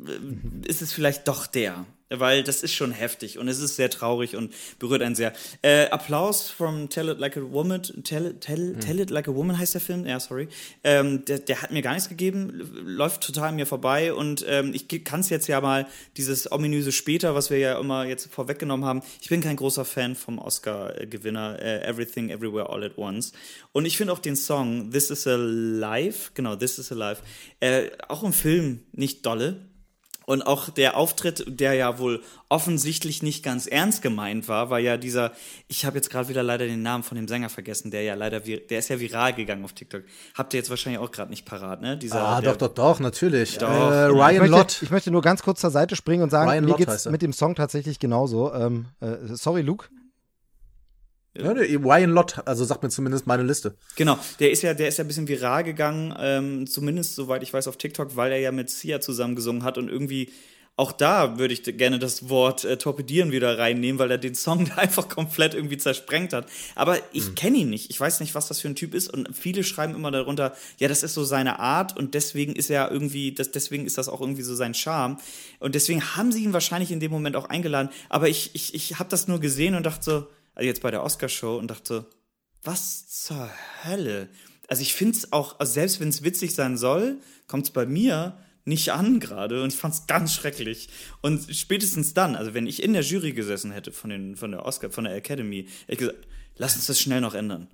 äh, 0.05 0.67
ist 0.67 0.83
es 0.83 0.93
vielleicht 0.93 1.27
doch 1.27 1.47
der? 1.47 1.87
Weil 2.09 2.43
das 2.43 2.61
ist 2.61 2.73
schon 2.73 2.91
heftig 2.91 3.39
und 3.39 3.47
es 3.47 3.59
ist 3.59 3.75
sehr 3.75 3.89
traurig 3.89 4.35
und 4.35 4.53
berührt 4.79 5.01
einen 5.01 5.15
sehr. 5.15 5.33
Äh, 5.61 5.87
Applaus 5.87 6.49
from 6.49 6.89
Tell 6.89 7.09
It 7.09 7.19
Like 7.19 7.37
a 7.37 7.41
Woman, 7.41 7.81
Tell, 8.03 8.35
tell, 8.39 8.73
hm. 8.73 8.79
tell 8.79 8.99
It 8.99 9.09
Like 9.09 9.27
a 9.27 9.33
Woman 9.33 9.57
heißt 9.57 9.73
der 9.73 9.81
Film, 9.81 10.05
ja, 10.05 10.19
sorry. 10.19 10.47
Ähm, 10.83 11.25
der, 11.25 11.39
der, 11.39 11.61
hat 11.61 11.71
mir 11.71 11.81
gar 11.81 11.93
nichts 11.93 12.09
gegeben, 12.09 12.69
läuft 12.85 13.21
total 13.21 13.53
mir 13.53 13.65
vorbei 13.65 14.13
und 14.13 14.45
ähm, 14.47 14.73
ich 14.73 14.87
kann 15.03 15.21
es 15.21 15.29
jetzt 15.29 15.47
ja 15.47 15.61
mal, 15.61 15.87
dieses 16.17 16.51
ominöse 16.51 16.91
später, 16.91 17.33
was 17.33 17.49
wir 17.49 17.57
ja 17.57 17.79
immer 17.79 18.05
jetzt 18.05 18.31
vorweggenommen 18.31 18.85
haben, 18.85 19.01
ich 19.21 19.29
bin 19.29 19.41
kein 19.41 19.55
großer 19.55 19.85
Fan 19.85 20.15
vom 20.15 20.37
Oscar-Gewinner 20.37 21.59
äh, 21.59 21.87
Everything 21.87 22.29
Everywhere 22.29 22.69
All 22.69 22.83
at 22.83 22.97
Once 22.97 23.33
und 23.71 23.85
ich 23.85 23.97
finde 23.97 24.13
auch 24.13 24.19
den 24.19 24.35
Song 24.35 24.91
This 24.91 25.09
is 25.09 25.25
a 25.27 25.35
Life, 25.35 26.31
genau, 26.33 26.55
This 26.55 26.77
is 26.77 26.91
a 26.91 26.95
Life, 26.95 27.23
äh, 27.59 27.89
auch 28.07 28.23
im 28.23 28.33
Film 28.33 28.81
nicht 28.91 29.25
dolle, 29.25 29.61
und 30.25 30.41
auch 30.41 30.69
der 30.69 30.97
Auftritt, 30.97 31.45
der 31.47 31.73
ja 31.73 31.99
wohl 31.99 32.21
offensichtlich 32.49 33.23
nicht 33.23 33.43
ganz 33.43 33.67
ernst 33.67 34.01
gemeint 34.01 34.47
war, 34.47 34.69
war 34.69 34.79
ja 34.79 34.97
dieser, 34.97 35.31
ich 35.67 35.85
habe 35.85 35.97
jetzt 35.97 36.09
gerade 36.09 36.29
wieder 36.29 36.43
leider 36.43 36.65
den 36.65 36.81
Namen 36.81 37.03
von 37.03 37.15
dem 37.15 37.27
Sänger 37.27 37.49
vergessen, 37.49 37.91
der 37.91 38.03
ja 38.03 38.15
leider, 38.15 38.39
der 38.39 38.79
ist 38.79 38.89
ja 38.89 38.99
viral 38.99 39.33
gegangen 39.33 39.63
auf 39.63 39.73
TikTok. 39.73 40.03
Habt 40.35 40.53
ihr 40.53 40.59
jetzt 40.59 40.69
wahrscheinlich 40.69 40.99
auch 40.99 41.11
gerade 41.11 41.29
nicht 41.29 41.45
parat, 41.45 41.81
ne? 41.81 41.97
Dieser, 41.97 42.21
ah, 42.21 42.41
der, 42.41 42.53
doch, 42.53 42.67
doch, 42.67 42.73
doch, 42.73 42.99
natürlich. 42.99 43.57
Doch, 43.57 43.69
äh, 43.69 44.05
Ryan 44.05 44.33
ich 44.33 44.39
möchte, 44.39 44.55
Lott. 44.55 44.81
Ich 44.81 44.91
möchte 44.91 45.11
nur 45.11 45.21
ganz 45.21 45.43
kurz 45.43 45.61
zur 45.61 45.71
Seite 45.71 45.95
springen 45.95 46.23
und 46.23 46.29
sagen, 46.29 46.49
Ryan 46.49 46.65
mir 46.65 46.71
Lott 46.71 46.77
geht's 46.79 47.05
mit 47.05 47.21
dem 47.21 47.33
Song 47.33 47.55
tatsächlich 47.55 47.99
genauso. 47.99 48.53
Ähm, 48.53 48.85
äh, 49.01 49.17
sorry, 49.35 49.61
Luke. 49.61 49.87
Ja, 51.37 51.51
Ryan 51.51 52.11
Lott, 52.11 52.41
also 52.45 52.63
sagt 52.63 52.83
mir 52.83 52.89
zumindest 52.89 53.27
meine 53.27 53.43
Liste. 53.43 53.75
Genau, 53.95 54.17
der 54.39 54.51
ist 54.51 54.61
ja, 54.61 54.73
der 54.73 54.87
ist 54.87 54.97
ja 54.97 55.03
ein 55.03 55.07
bisschen 55.07 55.27
viral 55.27 55.63
gegangen, 55.63 56.13
ähm, 56.17 56.67
zumindest 56.67 57.15
soweit 57.15 57.43
ich 57.43 57.53
weiß 57.53 57.67
auf 57.67 57.77
TikTok, 57.77 58.15
weil 58.15 58.31
er 58.31 58.39
ja 58.39 58.51
mit 58.51 58.69
Sia 58.69 59.01
zusammen 59.01 59.35
gesungen 59.35 59.63
hat 59.63 59.77
und 59.77 59.89
irgendwie 59.89 60.31
auch 60.77 60.91
da 60.91 61.37
würde 61.39 61.53
ich 61.53 61.63
gerne 61.63 61.99
das 61.99 62.27
Wort 62.27 62.65
äh, 62.65 62.77
torpedieren 62.77 63.31
wieder 63.31 63.57
reinnehmen, 63.57 63.97
weil 63.97 64.11
er 64.11 64.17
den 64.17 64.35
Song 64.35 64.69
einfach 64.75 65.07
komplett 65.07 65.53
irgendwie 65.53 65.77
zersprengt 65.77 66.33
hat. 66.33 66.47
Aber 66.75 66.97
ich 67.13 67.29
mhm. 67.29 67.35
kenne 67.35 67.57
ihn 67.59 67.69
nicht. 67.69 67.89
Ich 67.89 67.99
weiß 67.99 68.19
nicht, 68.19 68.35
was 68.35 68.49
das 68.49 68.59
für 68.59 68.67
ein 68.67 68.75
Typ 68.75 68.93
ist. 68.93 69.11
Und 69.13 69.29
viele 69.33 69.63
schreiben 69.63 69.95
immer 69.95 70.11
darunter, 70.11 70.53
ja, 70.79 70.89
das 70.89 71.03
ist 71.03 71.13
so 71.13 71.23
seine 71.23 71.59
Art 71.59 71.95
und 71.97 72.13
deswegen 72.13 72.55
ist 72.55 72.69
er 72.69 72.91
irgendwie, 72.91 73.31
das, 73.31 73.51
deswegen 73.51 73.85
ist 73.85 73.97
das 73.97 74.09
auch 74.09 74.19
irgendwie 74.19 74.41
so 74.41 74.53
sein 74.53 74.73
Charme. 74.73 75.17
Und 75.59 75.75
deswegen 75.75 76.03
haben 76.17 76.33
sie 76.33 76.43
ihn 76.43 76.51
wahrscheinlich 76.51 76.91
in 76.91 76.99
dem 76.99 77.11
Moment 77.11 77.37
auch 77.37 77.45
eingeladen. 77.45 77.89
Aber 78.09 78.27
ich, 78.27 78.51
ich, 78.53 78.73
ich 78.73 78.99
habe 78.99 79.09
das 79.09 79.29
nur 79.29 79.39
gesehen 79.39 79.75
und 79.75 79.85
dachte 79.85 80.03
so, 80.03 80.27
jetzt 80.59 80.81
bei 80.81 80.91
der 80.91 81.03
Oscarshow 81.03 81.57
und 81.57 81.69
dachte, 81.69 82.05
was 82.63 83.07
zur 83.07 83.49
Hölle? 83.83 84.29
Also 84.67 84.81
ich 84.81 84.93
finde 84.93 85.17
es 85.17 85.31
auch, 85.31 85.59
also 85.59 85.73
selbst 85.73 85.99
wenn 85.99 86.09
es 86.09 86.23
witzig 86.23 86.55
sein 86.55 86.77
soll, 86.77 87.17
kommt 87.47 87.65
es 87.65 87.71
bei 87.71 87.85
mir 87.85 88.37
nicht 88.65 88.91
an 88.91 89.19
gerade 89.19 89.61
und 89.61 89.71
ich 89.71 89.79
fand 89.79 89.93
es 89.93 90.07
ganz 90.07 90.33
schrecklich. 90.33 90.89
Und 91.21 91.55
spätestens 91.55 92.13
dann, 92.15 92.35
also 92.35 92.53
wenn 92.53 92.65
ich 92.65 92.81
in 92.81 92.93
der 92.93 93.03
Jury 93.03 93.33
gesessen 93.33 93.71
hätte 93.71 93.91
von, 93.91 94.09
den, 94.09 94.35
von 94.35 94.51
der 94.51 94.65
Oscar, 94.65 94.89
von 94.89 95.03
der 95.03 95.15
Academy, 95.15 95.67
hätte 95.85 95.91
ich 95.91 95.97
gesagt, 95.99 96.27
lass 96.57 96.75
uns 96.75 96.87
das 96.87 96.99
schnell 96.99 97.21
noch 97.21 97.35
ändern. 97.35 97.67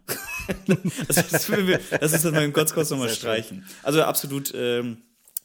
also 1.08 1.22
das, 1.32 1.48
das 2.00 2.14
ist 2.14 2.26
dann 2.26 2.34
mal 2.34 2.52
kurz 2.52 2.74
kurz 2.74 2.90
nochmal 2.90 3.10
streichen. 3.10 3.66
Also 3.84 4.04
absolut 4.04 4.52
ähm, 4.54 4.98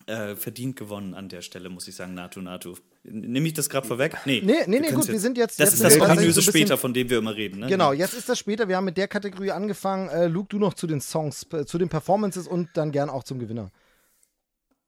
äh, 0.07 0.35
verdient 0.35 0.77
gewonnen 0.77 1.15
an 1.15 1.29
der 1.29 1.43
Stelle, 1.43 1.69
muss 1.69 1.87
ich 1.87 1.95
sagen, 1.95 2.15
Natu 2.15 2.41
Natu. 2.41 2.75
Nehme 3.09 3.47
ich 3.47 3.55
das 3.55 3.69
gerade 3.69 3.87
vorweg? 3.87 4.17
Nee, 4.25 4.43
nee, 4.45 4.65
nee, 4.67 4.81
nee 4.81 4.91
gut, 4.91 5.07
wir 5.07 5.21
sind 5.21 5.39
jetzt. 5.39 5.61
Das 5.61 5.71
jetzt 5.71 5.81
ist 5.81 6.01
das 6.01 6.11
ominöse 6.11 6.41
so 6.41 6.51
später, 6.51 6.77
von 6.77 6.93
dem 6.93 7.09
wir 7.09 7.19
immer 7.19 7.37
reden. 7.37 7.61
Ne? 7.61 7.67
Genau, 7.69 7.93
jetzt 7.93 8.15
ist 8.15 8.29
das 8.29 8.39
später. 8.39 8.69
Wir 8.69 8.77
haben 8.77 8.85
mit 8.85 8.97
der 8.97 9.07
Kategorie 9.07 9.53
angefangen. 9.53 10.09
Äh, 10.09 10.27
Luke, 10.27 10.49
du 10.49 10.59
noch 10.59 10.75
zu 10.75 10.87
den 10.87 11.01
Songs, 11.01 11.47
äh, 11.53 11.65
zu 11.65 11.79
den 11.79 11.89
Performances 11.89 12.49
und 12.49 12.71
dann 12.75 12.91
gern 12.91 13.09
auch 13.09 13.23
zum 13.23 13.39
Gewinner. 13.39 13.71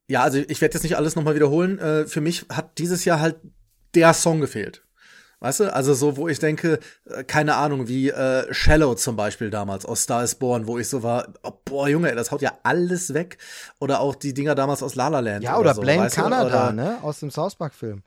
Ja, 0.09 0.23
also 0.23 0.39
ich 0.39 0.61
werde 0.61 0.75
jetzt 0.75 0.83
nicht 0.83 0.97
alles 0.97 1.17
nochmal 1.17 1.35
wiederholen. 1.35 1.79
Äh, 1.79 2.07
für 2.07 2.21
mich 2.21 2.47
hat 2.49 2.79
dieses 2.79 3.05
Jahr 3.05 3.21
halt 3.21 3.37
der 3.95 4.15
Song 4.15 4.41
gefehlt. 4.41 4.83
Weißt 5.41 5.61
du, 5.61 5.73
also 5.73 5.95
so, 5.95 6.17
wo 6.17 6.27
ich 6.29 6.41
denke, 6.41 6.81
äh, 7.05 7.23
keine 7.23 7.55
Ahnung, 7.55 7.87
wie 7.87 8.11
äh, 8.11 8.53
Shallow 8.53 8.95
zum 8.95 9.15
Beispiel 9.15 9.51
damals 9.51 9.87
aus 9.87 10.03
Star 10.03 10.25
is 10.25 10.35
Born, 10.35 10.67
wo 10.67 10.79
ich 10.79 10.89
so 10.89 11.03
war, 11.03 11.29
oh, 11.45 11.53
boah, 11.65 11.89
Junge, 11.89 12.15
das 12.15 12.33
haut 12.33 12.43
ja 12.43 12.59
alles 12.65 13.15
weg. 13.15 13.39
Oder 13.79 14.01
auch 14.01 14.17
die 14.17 14.35
Dinger 14.35 14.57
damals 14.57 14.83
aus 14.83 14.97
La 14.97 15.09
La 15.09 15.21
Land. 15.21 15.45
Ja, 15.45 15.53
oder, 15.53 15.61
oder 15.61 15.75
so, 15.75 15.81
Blame 15.83 16.11
Canada, 16.11 16.73
ne, 16.73 16.99
aus 17.03 17.21
dem 17.21 17.31
South 17.31 17.55
Park 17.55 17.75
Film. 17.75 18.03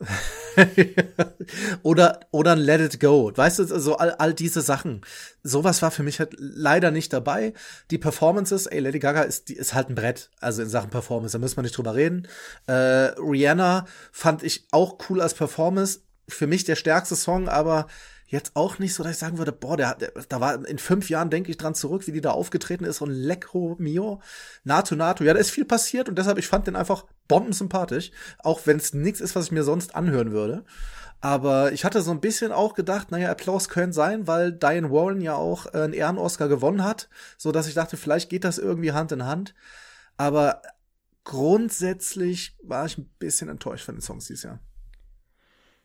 oder, 1.82 2.20
oder 2.30 2.56
Let 2.56 2.80
It 2.80 3.00
Go. 3.00 3.32
Weißt 3.34 3.58
du, 3.60 3.64
so 3.64 3.96
all, 3.96 4.12
all 4.12 4.34
diese 4.34 4.60
Sachen. 4.60 5.00
Sowas 5.42 5.82
war 5.82 5.90
für 5.90 6.02
mich 6.02 6.18
halt 6.18 6.34
leider 6.38 6.90
nicht 6.90 7.12
dabei. 7.12 7.54
Die 7.90 7.98
Performances, 7.98 8.66
ey, 8.66 8.80
Lady 8.80 8.98
Gaga 8.98 9.22
ist, 9.22 9.48
die 9.48 9.54
ist 9.54 9.74
halt 9.74 9.88
ein 9.88 9.94
Brett. 9.94 10.30
Also 10.40 10.62
in 10.62 10.68
Sachen 10.68 10.90
Performance, 10.90 11.32
da 11.32 11.38
müssen 11.38 11.56
wir 11.56 11.62
nicht 11.62 11.76
drüber 11.76 11.94
reden. 11.94 12.28
Äh, 12.66 12.72
Rihanna 12.72 13.86
fand 14.12 14.42
ich 14.42 14.66
auch 14.70 14.98
cool 15.08 15.20
als 15.20 15.34
Performance 15.34 16.00
für 16.28 16.46
mich 16.46 16.64
der 16.64 16.76
stärkste 16.76 17.16
Song, 17.16 17.48
aber 17.48 17.86
jetzt 18.26 18.52
auch 18.54 18.78
nicht 18.78 18.94
so, 18.94 19.02
dass 19.02 19.12
ich 19.12 19.18
sagen 19.18 19.38
würde, 19.38 19.52
boah, 19.52 19.76
der, 19.76 19.94
der 19.94 20.12
da 20.28 20.40
war 20.40 20.66
in 20.66 20.78
fünf 20.78 21.08
Jahren 21.08 21.30
denke 21.30 21.50
ich 21.50 21.56
dran 21.56 21.74
zurück, 21.74 22.06
wie 22.06 22.12
die 22.12 22.20
da 22.20 22.30
aufgetreten 22.30 22.84
ist 22.84 23.00
und 23.00 23.10
Lecco 23.10 23.76
Mio, 23.78 24.20
Nato 24.64 24.96
Nato. 24.96 25.24
Ja, 25.24 25.34
da 25.34 25.40
ist 25.40 25.50
viel 25.50 25.64
passiert 25.64 26.08
und 26.08 26.18
deshalb 26.18 26.38
ich 26.38 26.48
fand 26.48 26.66
den 26.66 26.76
einfach 26.76 27.04
bombensympathisch, 27.28 28.10
auch 28.38 28.60
wenn 28.64 28.76
es 28.76 28.92
nichts 28.92 29.20
ist, 29.20 29.36
was 29.36 29.46
ich 29.46 29.52
mir 29.52 29.64
sonst 29.64 29.94
anhören 29.94 30.32
würde. 30.32 30.64
Aber 31.20 31.72
ich 31.72 31.84
hatte 31.86 32.02
so 32.02 32.10
ein 32.10 32.20
bisschen 32.20 32.52
auch 32.52 32.74
gedacht, 32.74 33.10
naja, 33.10 33.30
Applaus 33.30 33.70
könnte 33.70 33.94
sein, 33.94 34.26
weil 34.26 34.52
Diane 34.52 34.90
Warren 34.90 35.22
ja 35.22 35.34
auch 35.34 35.72
äh, 35.72 35.78
einen 35.78 35.94
Ehren-Oscar 35.94 36.48
gewonnen 36.48 36.84
hat, 36.84 37.08
so 37.38 37.50
dass 37.50 37.66
ich 37.66 37.74
dachte, 37.74 37.96
vielleicht 37.96 38.28
geht 38.28 38.44
das 38.44 38.58
irgendwie 38.58 38.92
Hand 38.92 39.10
in 39.12 39.24
Hand. 39.24 39.54
Aber 40.18 40.60
grundsätzlich 41.24 42.58
war 42.62 42.84
ich 42.84 42.98
ein 42.98 43.08
bisschen 43.18 43.48
enttäuscht 43.48 43.86
von 43.86 43.94
den 43.94 44.02
Songs 44.02 44.26
dieses 44.26 44.42
Jahr. 44.42 44.60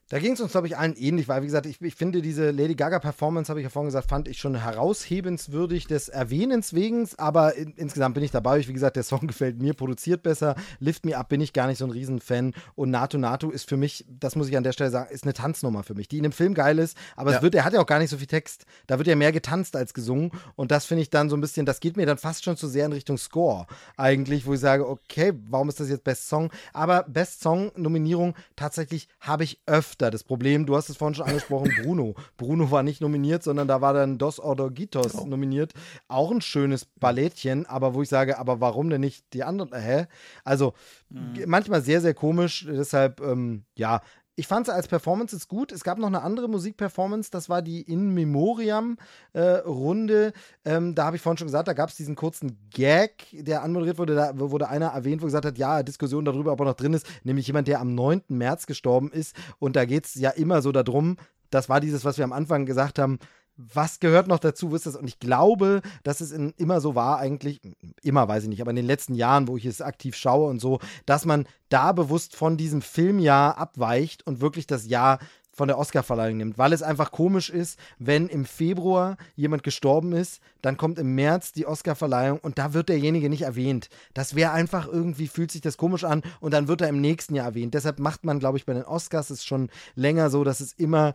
Da 0.10 0.18
ging 0.18 0.34
es 0.34 0.41
uns, 0.41 0.53
glaube 0.53 0.65
ich, 0.65 0.76
allen 0.76 0.95
ähnlich, 0.95 1.27
weil, 1.27 1.44
wie 1.44 1.45
gesagt, 1.45 1.68
ich, 1.68 1.80
ich 1.84 1.94
finde 1.94 2.23
diese 2.23 2.49
Lady 2.49 2.73
Gaga-Performance, 2.73 3.48
habe 3.48 3.60
ich 3.60 3.65
ja 3.65 3.69
vorhin 3.69 3.90
gesagt, 3.90 4.10
fand 4.10 4.27
ich 4.27 4.40
schon 4.40 4.56
heraushebenswürdig 4.56 5.86
des 5.86 6.10
Erwähnens 6.10 6.73
wegen, 6.73 7.07
aber 7.18 7.53
in, 7.53 7.73
insgesamt 7.73 8.15
bin 8.15 8.23
ich 8.23 8.31
dabei. 8.31 8.68
Wie 8.68 8.73
gesagt, 8.73 8.95
der 8.95 9.03
Song 9.03 9.19
gefällt 9.27 9.61
mir, 9.61 9.76
produziert 9.76 10.23
besser. 10.23 10.56
Lift 10.80 11.06
Me 11.06 11.15
Up 11.15 11.30
bin 11.30 11.41
ich 11.41 11.53
gar 11.53 11.68
nicht 11.68 11.77
so 11.77 11.86
ein 11.86 11.91
Riesenfan. 11.91 12.56
Und 12.73 12.90
NATO 12.90 13.19
NATO 13.19 13.52
ist 13.52 13.69
für 13.69 13.77
mich, 13.77 14.03
das 14.10 14.36
muss 14.36 14.49
ich 14.49 14.57
an 14.57 14.64
der 14.64 14.72
Stelle 14.72 14.90
sagen, 14.90 15.14
ist 15.14 15.26
eine 15.26 15.34
Tanznummer 15.34 15.84
für 15.84 15.94
mich, 15.94 16.07
die 16.07 16.18
in 16.18 16.23
dem 16.23 16.31
Film 16.31 16.56
geil 16.56 16.80
ist, 16.80 16.98
aber 17.15 17.30
ja. 17.30 17.38
es 17.38 17.44
wird, 17.44 17.53
er 17.53 17.64
hat 17.64 17.73
ja 17.73 17.80
auch 17.80 17.86
gar 17.86 17.99
nicht 17.99 18.10
so 18.10 18.18
viel 18.18 18.26
Text. 18.26 18.65
Da 18.88 18.98
wird 18.98 19.07
ja 19.07 19.15
mehr 19.15 19.31
getanzt 19.31 19.76
als 19.76 19.94
gesungen. 19.94 20.31
Und 20.56 20.72
das 20.72 20.86
finde 20.86 21.03
ich 21.03 21.11
dann 21.11 21.30
so 21.30 21.38
ein 21.38 21.41
bisschen, 21.41 21.68
das 21.68 21.81
geht 21.81 21.98
mir 21.98 22.07
dann 22.07 22.18
fast 22.18 22.44
schon 22.44 22.57
zu 22.57 22.68
sehr 22.68 22.88
in 22.88 22.94
Richtung 22.94 23.19
Score, 23.19 23.68
eigentlich, 23.95 24.48
wo 24.48 24.56
ich 24.56 24.60
sage, 24.60 24.90
okay, 24.90 25.34
warum 25.49 25.69
ist 25.69 25.80
das 25.80 25.88
jetzt 25.88 26.03
Best 26.03 26.30
Song? 26.30 26.49
Aber 26.73 27.03
Best 27.03 27.41
Song-Nominierung 27.41 28.34
tatsächlich 28.56 29.07
habe 29.19 29.44
ich 29.44 29.60
öfter 29.68 29.98
öfter. 29.99 30.11
Das 30.11 30.23
Problem, 30.23 30.65
du 30.65 30.76
hast 30.76 30.89
es 30.89 30.97
vorhin 30.97 31.15
schon 31.15 31.27
angesprochen, 31.27 31.71
Bruno. 31.84 32.15
Bruno 32.38 32.71
war 32.71 32.84
nicht 32.84 33.01
nominiert, 33.01 33.43
sondern 33.43 33.67
da 33.67 33.81
war 33.81 33.93
dann 33.93 34.17
Dos 34.17 34.39
Ordogitos 34.39 35.15
oh. 35.15 35.26
nominiert. 35.26 35.73
Auch 36.07 36.31
ein 36.31 36.41
schönes 36.41 36.85
Ballettchen, 36.85 37.65
aber 37.65 37.93
wo 37.93 38.01
ich 38.01 38.09
sage, 38.09 38.39
aber 38.39 38.61
warum 38.61 38.89
denn 38.89 39.01
nicht 39.01 39.34
die 39.34 39.43
anderen? 39.43 39.73
Hä? 39.73 40.07
Also 40.43 40.73
mhm. 41.09 41.43
manchmal 41.47 41.81
sehr, 41.81 42.01
sehr 42.01 42.13
komisch. 42.13 42.65
Deshalb, 42.67 43.21
ähm, 43.21 43.63
ja, 43.76 44.01
ich 44.39 44.47
fand 44.47 44.67
es 44.69 44.73
als 44.73 44.87
Performance 44.87 45.35
jetzt 45.35 45.49
gut. 45.49 45.73
Es 45.73 45.83
gab 45.83 45.97
noch 45.97 46.07
eine 46.07 46.21
andere 46.21 46.47
Musikperformance, 46.47 47.29
das 47.29 47.49
war 47.49 47.61
die 47.61 47.81
In 47.81 48.13
Memoriam-Runde. 48.13 50.31
Äh, 50.63 50.75
ähm, 50.75 50.95
da 50.95 51.03
habe 51.03 51.17
ich 51.17 51.21
vorhin 51.21 51.37
schon 51.37 51.47
gesagt, 51.47 51.67
da 51.67 51.73
gab 51.73 51.89
es 51.89 51.97
diesen 51.97 52.15
kurzen 52.15 52.57
Gag, 52.69 53.27
der 53.33 53.63
anmoderiert 53.63 53.97
wurde. 53.97 54.15
Da 54.15 54.39
wurde 54.39 54.69
einer 54.69 54.87
erwähnt, 54.87 55.21
wo 55.21 55.25
gesagt 55.25 55.45
hat, 55.45 55.57
ja, 55.57 55.83
Diskussion 55.83 56.23
darüber, 56.23 56.53
ob 56.53 56.61
er 56.61 56.67
noch 56.67 56.75
drin 56.75 56.93
ist, 56.93 57.05
nämlich 57.25 57.47
jemand, 57.47 57.67
der 57.67 57.81
am 57.81 57.93
9. 57.93 58.21
März 58.29 58.65
gestorben 58.65 59.11
ist. 59.11 59.35
Und 59.59 59.75
da 59.75 59.83
geht 59.83 60.05
es 60.05 60.15
ja 60.15 60.29
immer 60.29 60.61
so 60.61 60.71
darum, 60.71 61.17
das 61.49 61.67
war 61.67 61.81
dieses, 61.81 62.05
was 62.05 62.17
wir 62.17 62.23
am 62.23 62.31
Anfang 62.31 62.65
gesagt 62.65 62.97
haben, 62.97 63.19
was 63.60 63.99
gehört 63.99 64.27
noch 64.27 64.40
dazu, 64.40 64.72
wisst 64.72 64.88
ihr 64.88 64.98
Und 64.99 65.07
ich 65.07 65.19
glaube, 65.19 65.81
dass 66.03 66.22
es 66.22 66.31
in, 66.31 66.53
immer 66.57 66.80
so 66.80 66.95
war, 66.95 67.19
eigentlich, 67.19 67.60
immer 68.02 68.27
weiß 68.27 68.44
ich 68.44 68.49
nicht, 68.49 68.61
aber 68.61 68.69
in 68.69 68.77
den 68.77 68.86
letzten 68.86 69.15
Jahren, 69.15 69.48
wo 69.48 69.57
ich 69.57 69.65
es 69.65 69.81
aktiv 69.81 70.15
schaue 70.15 70.49
und 70.49 70.60
so, 70.61 70.80
dass 71.06 71.26
man 71.26 71.45
da 71.68 71.91
bewusst 71.91 72.36
von 72.36 72.56
diesem 72.56 72.81
Filmjahr 72.81 73.57
abweicht 73.57 74.26
und 74.26 74.40
wirklich 74.40 74.65
das 74.65 74.88
Jahr 74.88 75.19
von 75.52 75.68
der 75.68 75.77
Oscarverleihung 75.77 76.38
nimmt, 76.38 76.57
weil 76.57 76.72
es 76.72 76.81
einfach 76.81 77.11
komisch 77.11 77.49
ist, 77.49 77.77
wenn 77.98 78.30
im 78.30 78.45
Februar 78.45 79.18
jemand 79.36 79.61
gestorben 79.64 80.14
ist, 80.14 80.40
dann 80.61 80.77
kommt 80.77 80.98
im 80.98 81.15
März 81.15 81.52
die 81.52 81.65
Oscarverleihung 81.65 82.40
und 82.40 82.57
da 82.57 82.73
wird 82.73 82.88
derjenige 82.88 83.30
nicht 83.30 83.41
erwähnt. 83.41 83.90
Das 84.14 84.36
wäre 84.36 84.53
einfach 84.53 84.88
irgendwie, 84.88 85.27
fühlt 85.27 85.52
sich 85.52 85.60
das 85.60 85.76
komisch 85.76 86.06
an 86.06 86.23
und 86.40 86.53
dann 86.53 86.69
wird 86.69 86.80
er 86.80 86.88
im 86.88 87.02
nächsten 87.02 87.36
Jahr 87.36 87.48
erwähnt. 87.48 87.73
Deshalb 87.73 87.99
macht 87.99 88.23
man, 88.23 88.40
glaube 88.40 88.57
ich, 88.57 88.65
bei 88.65 88.73
den 88.73 88.86
Oscars 88.86 89.31
es 89.31 89.44
schon 89.44 89.69
länger 89.95 90.30
so, 90.30 90.45
dass 90.45 90.61
es 90.61 90.72
immer 90.72 91.14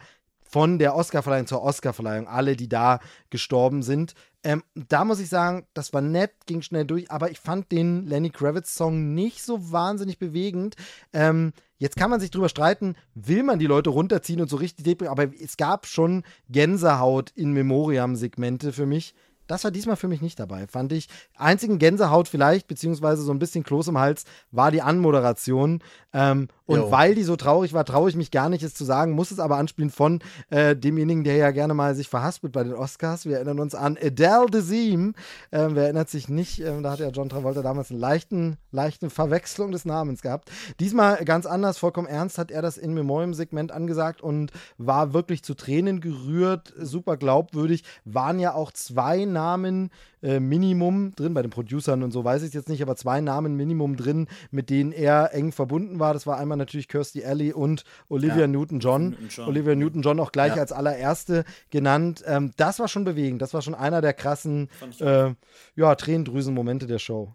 von 0.54 0.78
der 0.78 0.94
Oscarverleihung 0.94 1.48
zur 1.48 1.64
Oscarverleihung, 1.64 2.28
alle, 2.28 2.54
die 2.54 2.68
da 2.68 3.00
gestorben 3.28 3.82
sind. 3.82 4.14
Ähm, 4.44 4.62
da 4.76 5.04
muss 5.04 5.18
ich 5.18 5.28
sagen, 5.28 5.66
das 5.74 5.92
war 5.92 6.00
nett, 6.00 6.30
ging 6.46 6.62
schnell 6.62 6.84
durch, 6.84 7.10
aber 7.10 7.32
ich 7.32 7.40
fand 7.40 7.72
den 7.72 8.06
Lenny 8.06 8.30
Kravitz-Song 8.30 9.14
nicht 9.14 9.42
so 9.42 9.72
wahnsinnig 9.72 10.20
bewegend. 10.20 10.76
Ähm, 11.12 11.54
jetzt 11.78 11.96
kann 11.96 12.08
man 12.08 12.20
sich 12.20 12.30
drüber 12.30 12.48
streiten, 12.48 12.94
will 13.16 13.42
man 13.42 13.58
die 13.58 13.66
Leute 13.66 13.90
runterziehen 13.90 14.40
und 14.40 14.48
so 14.48 14.54
richtig 14.54 14.84
deprimieren, 14.84 15.18
aber 15.18 15.34
es 15.42 15.56
gab 15.56 15.86
schon 15.86 16.22
Gänsehaut 16.48 17.32
in 17.34 17.52
Memoriam-Segmente 17.52 18.72
für 18.72 18.86
mich. 18.86 19.16
Das 19.46 19.64
war 19.64 19.70
diesmal 19.70 19.96
für 19.96 20.08
mich 20.08 20.22
nicht 20.22 20.38
dabei, 20.40 20.66
fand 20.66 20.92
ich. 20.92 21.08
Einzigen 21.36 21.78
Gänsehaut 21.78 22.28
vielleicht, 22.28 22.66
beziehungsweise 22.66 23.22
so 23.22 23.32
ein 23.32 23.38
bisschen 23.38 23.64
Kloß 23.64 23.88
im 23.88 23.98
Hals, 23.98 24.24
war 24.50 24.70
die 24.70 24.82
Anmoderation. 24.82 25.82
Ähm, 26.12 26.48
und 26.66 26.78
jo. 26.78 26.90
weil 26.90 27.14
die 27.14 27.24
so 27.24 27.36
traurig 27.36 27.74
war, 27.74 27.84
traue 27.84 28.08
ich 28.08 28.16
mich 28.16 28.30
gar 28.30 28.48
nicht, 28.48 28.62
es 28.62 28.74
zu 28.74 28.84
sagen, 28.84 29.12
muss 29.12 29.30
es 29.30 29.38
aber 29.38 29.58
anspielen 29.58 29.90
von 29.90 30.20
äh, 30.48 30.74
demjenigen, 30.74 31.22
der 31.24 31.36
ja 31.36 31.50
gerne 31.50 31.74
mal 31.74 31.94
sich 31.94 32.08
verhaspelt 32.08 32.52
bei 32.52 32.64
den 32.64 32.72
Oscars. 32.72 33.26
Wir 33.26 33.36
erinnern 33.36 33.60
uns 33.60 33.74
an 33.74 33.98
Adele 34.00 34.46
Dazeem. 34.50 35.14
Ähm, 35.52 35.74
wer 35.74 35.84
erinnert 35.84 36.08
sich 36.08 36.28
nicht? 36.28 36.60
Ähm, 36.60 36.82
da 36.82 36.92
hat 36.92 37.00
ja 37.00 37.08
John 37.08 37.28
Travolta 37.28 37.60
damals 37.60 37.90
eine 37.90 38.00
leichten, 38.00 38.56
leichten 38.70 39.10
Verwechslung 39.10 39.72
des 39.72 39.84
Namens 39.84 40.22
gehabt. 40.22 40.50
Diesmal 40.80 41.22
ganz 41.24 41.44
anders, 41.44 41.76
vollkommen 41.76 42.08
ernst 42.08 42.38
hat 42.38 42.50
er 42.50 42.62
das 42.62 42.78
in 42.78 42.94
Memoriam-Segment 42.94 43.70
angesagt 43.70 44.22
und 44.22 44.50
war 44.78 45.12
wirklich 45.12 45.42
zu 45.42 45.54
Tränen 45.54 46.00
gerührt, 46.00 46.72
super 46.78 47.18
glaubwürdig. 47.18 47.84
Waren 48.06 48.38
ja 48.38 48.54
auch 48.54 48.72
zwei 48.72 49.26
Namen 49.34 49.90
äh, 50.22 50.40
Minimum 50.40 51.14
drin, 51.14 51.34
bei 51.34 51.42
den 51.42 51.50
Producern 51.50 52.02
und 52.02 52.12
so 52.12 52.24
weiß 52.24 52.40
ich 52.42 52.48
es 52.48 52.54
jetzt 52.54 52.68
nicht, 52.70 52.80
aber 52.80 52.96
zwei 52.96 53.20
Namen 53.20 53.56
Minimum 53.56 53.96
drin, 53.96 54.28
mit 54.50 54.70
denen 54.70 54.92
er 54.92 55.34
eng 55.34 55.52
verbunden 55.52 55.98
war. 55.98 56.14
Das 56.14 56.26
war 56.26 56.38
einmal 56.38 56.56
natürlich 56.56 56.88
Kirstie 56.88 57.24
Alley 57.24 57.52
und 57.52 57.84
Olivia 58.08 58.42
ja. 58.42 58.46
Newton-John. 58.46 59.16
Olivia 59.46 59.74
Newton-John 59.74 60.18
auch 60.20 60.32
gleich 60.32 60.54
ja. 60.56 60.62
als 60.62 60.72
allererste 60.72 61.44
genannt. 61.70 62.24
Ähm, 62.26 62.52
das 62.56 62.78
war 62.78 62.88
schon 62.88 63.04
bewegend. 63.04 63.42
Das 63.42 63.52
war 63.52 63.60
schon 63.60 63.74
einer 63.74 64.00
der 64.00 64.14
krassen 64.14 64.70
äh, 65.00 65.34
ja, 65.76 65.94
Tränendrüsen-Momente 65.94 66.86
der 66.86 66.98
Show. 66.98 67.34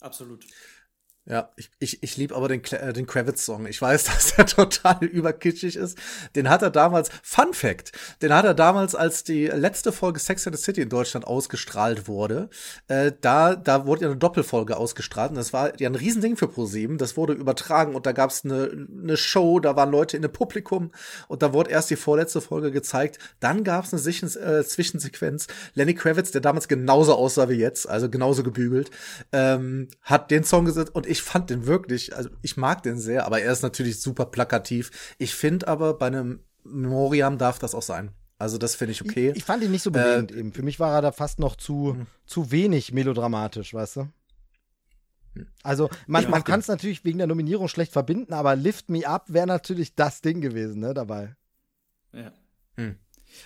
Absolut. 0.00 0.44
Ja, 1.26 1.50
ich, 1.56 1.70
ich, 1.78 2.02
ich 2.02 2.16
liebe 2.16 2.34
aber 2.34 2.48
den, 2.48 2.64
äh, 2.64 2.94
den 2.94 3.06
Kravitz-Song. 3.06 3.66
Ich 3.66 3.80
weiß, 3.80 4.04
dass 4.04 4.34
der 4.34 4.46
total 4.46 5.04
überkitschig 5.04 5.76
ist. 5.76 5.98
Den 6.34 6.48
hat 6.48 6.62
er 6.62 6.70
damals, 6.70 7.10
Fun 7.22 7.52
Fact, 7.52 7.92
den 8.22 8.32
hat 8.32 8.46
er 8.46 8.54
damals, 8.54 8.94
als 8.94 9.22
die 9.22 9.46
letzte 9.46 9.92
Folge 9.92 10.18
Sex 10.18 10.46
and 10.46 10.56
the 10.56 10.62
City 10.62 10.80
in 10.80 10.88
Deutschland 10.88 11.26
ausgestrahlt 11.26 12.08
wurde, 12.08 12.48
äh, 12.88 13.12
da, 13.20 13.54
da 13.54 13.86
wurde 13.86 14.02
ja 14.02 14.08
eine 14.08 14.16
Doppelfolge 14.16 14.78
ausgestrahlt 14.78 15.30
und 15.30 15.36
das 15.36 15.52
war 15.52 15.78
ja 15.78 15.90
ein 15.90 15.94
Riesending 15.94 16.36
für 16.36 16.48
ProSieben. 16.48 16.96
Das 16.96 17.18
wurde 17.18 17.34
übertragen 17.34 17.94
und 17.94 18.06
da 18.06 18.12
gab 18.12 18.30
es 18.30 18.44
eine, 18.44 18.88
eine 19.02 19.16
Show, 19.18 19.60
da 19.60 19.76
waren 19.76 19.90
Leute 19.90 20.16
in 20.16 20.22
dem 20.22 20.32
Publikum 20.32 20.90
und 21.28 21.42
da 21.42 21.52
wurde 21.52 21.70
erst 21.70 21.90
die 21.90 21.96
vorletzte 21.96 22.40
Folge 22.40 22.72
gezeigt. 22.72 23.18
Dann 23.40 23.62
gab 23.62 23.84
es 23.84 23.92
eine 23.92 24.00
Sichen, 24.00 24.26
äh, 24.38 24.64
Zwischensequenz. 24.64 25.48
Lenny 25.74 25.94
Kravitz, 25.94 26.30
der 26.30 26.40
damals 26.40 26.66
genauso 26.66 27.14
aussah 27.14 27.50
wie 27.50 27.54
jetzt, 27.54 27.88
also 27.88 28.08
genauso 28.08 28.42
gebügelt, 28.42 28.90
ähm, 29.32 29.88
hat 30.02 30.30
den 30.30 30.44
Song 30.44 30.64
gesetzt 30.64 30.94
und 30.94 31.09
ich 31.10 31.22
fand 31.22 31.50
den 31.50 31.66
wirklich, 31.66 32.14
also 32.16 32.30
ich 32.42 32.56
mag 32.56 32.82
den 32.82 32.98
sehr, 32.98 33.26
aber 33.26 33.42
er 33.42 33.52
ist 33.52 33.62
natürlich 33.62 34.00
super 34.00 34.26
plakativ. 34.26 35.14
Ich 35.18 35.34
finde 35.34 35.68
aber 35.68 35.94
bei 35.94 36.06
einem 36.06 36.40
Memoriam 36.64 37.38
darf 37.38 37.58
das 37.58 37.74
auch 37.74 37.82
sein. 37.82 38.12
Also 38.38 38.56
das 38.56 38.74
finde 38.74 38.92
ich 38.92 39.02
okay. 39.02 39.30
Ich, 39.30 39.38
ich, 39.38 39.44
fand 39.44 39.62
ihn 39.62 39.70
nicht 39.70 39.82
so 39.82 39.90
bewegend 39.90 40.32
äh, 40.32 40.38
eben. 40.38 40.52
Für 40.52 40.62
mich 40.62 40.80
war 40.80 40.94
er 40.94 41.02
da 41.02 41.12
fast 41.12 41.38
noch 41.38 41.56
zu, 41.56 41.94
mhm. 41.98 42.06
zu 42.24 42.50
wenig 42.50 42.92
melodramatisch, 42.92 43.74
weißt 43.74 43.96
du? 43.96 44.08
Hm. 45.34 45.46
Also 45.62 45.90
man, 46.06 46.30
man 46.30 46.44
kann 46.44 46.60
es 46.60 46.68
natürlich 46.68 47.04
wegen 47.04 47.18
der 47.18 47.26
Nominierung 47.26 47.68
schlecht 47.68 47.92
verbinden, 47.92 48.32
aber 48.32 48.56
Lift 48.56 48.88
Me 48.88 49.06
Up 49.06 49.24
wäre 49.28 49.46
natürlich 49.46 49.94
das 49.94 50.22
Ding 50.22 50.40
gewesen, 50.40 50.80
ne, 50.80 50.94
dabei. 50.94 51.36
Ja. 52.12 52.32
Hm. 52.76 52.96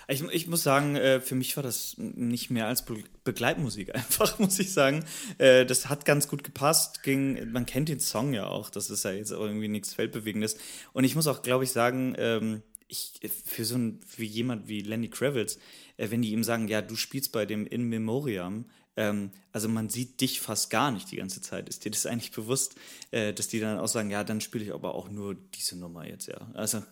Ich, 0.07 0.23
ich 0.23 0.47
muss 0.47 0.63
sagen, 0.63 0.95
äh, 0.95 1.19
für 1.19 1.35
mich 1.35 1.55
war 1.55 1.63
das 1.63 1.95
nicht 1.97 2.49
mehr 2.49 2.67
als 2.67 2.85
Be 2.85 3.03
Begleitmusik 3.23 3.93
einfach, 3.95 4.37
muss 4.39 4.59
ich 4.59 4.71
sagen. 4.71 5.03
Äh, 5.37 5.65
das 5.65 5.89
hat 5.89 6.05
ganz 6.05 6.27
gut 6.27 6.43
gepasst. 6.43 7.03
Ging, 7.03 7.51
man 7.51 7.65
kennt 7.65 7.89
den 7.89 7.99
Song 7.99 8.33
ja 8.33 8.47
auch, 8.47 8.69
das 8.69 8.89
ist 8.89 9.03
ja 9.03 9.11
jetzt 9.11 9.31
auch 9.31 9.41
irgendwie 9.41 9.67
nichts 9.67 9.97
Weltbewegendes. 9.97 10.57
Und 10.93 11.03
ich 11.03 11.15
muss 11.15 11.27
auch, 11.27 11.41
glaube 11.41 11.63
ich, 11.63 11.71
sagen, 11.71 12.15
ähm, 12.17 12.61
ich, 12.87 13.19
für 13.45 13.65
so 13.65 13.75
ein, 13.75 13.99
für 14.05 14.23
jemand 14.23 14.67
wie 14.67 14.81
Lenny 14.81 15.09
Kravitz, 15.09 15.57
äh, 15.97 16.11
wenn 16.11 16.21
die 16.21 16.31
ihm 16.31 16.43
sagen, 16.43 16.67
ja, 16.67 16.81
du 16.81 16.95
spielst 16.95 17.31
bei 17.31 17.45
dem 17.45 17.65
In 17.65 17.89
Memoriam, 17.89 18.65
ähm, 18.97 19.31
also 19.51 19.69
man 19.69 19.89
sieht 19.89 20.19
dich 20.19 20.41
fast 20.41 20.69
gar 20.69 20.91
nicht 20.91 21.11
die 21.11 21.15
ganze 21.15 21.41
Zeit. 21.41 21.69
Ist 21.69 21.85
dir 21.85 21.91
das 21.91 22.05
eigentlich 22.05 22.31
bewusst, 22.31 22.75
äh, 23.11 23.33
dass 23.33 23.47
die 23.47 23.59
dann 23.59 23.79
auch 23.79 23.87
sagen, 23.87 24.09
ja, 24.09 24.23
dann 24.23 24.41
spiele 24.41 24.65
ich 24.65 24.73
aber 24.73 24.95
auch 24.95 25.09
nur 25.09 25.35
diese 25.55 25.77
Nummer 25.77 26.05
jetzt, 26.07 26.27
ja. 26.27 26.41
Also, 26.53 26.83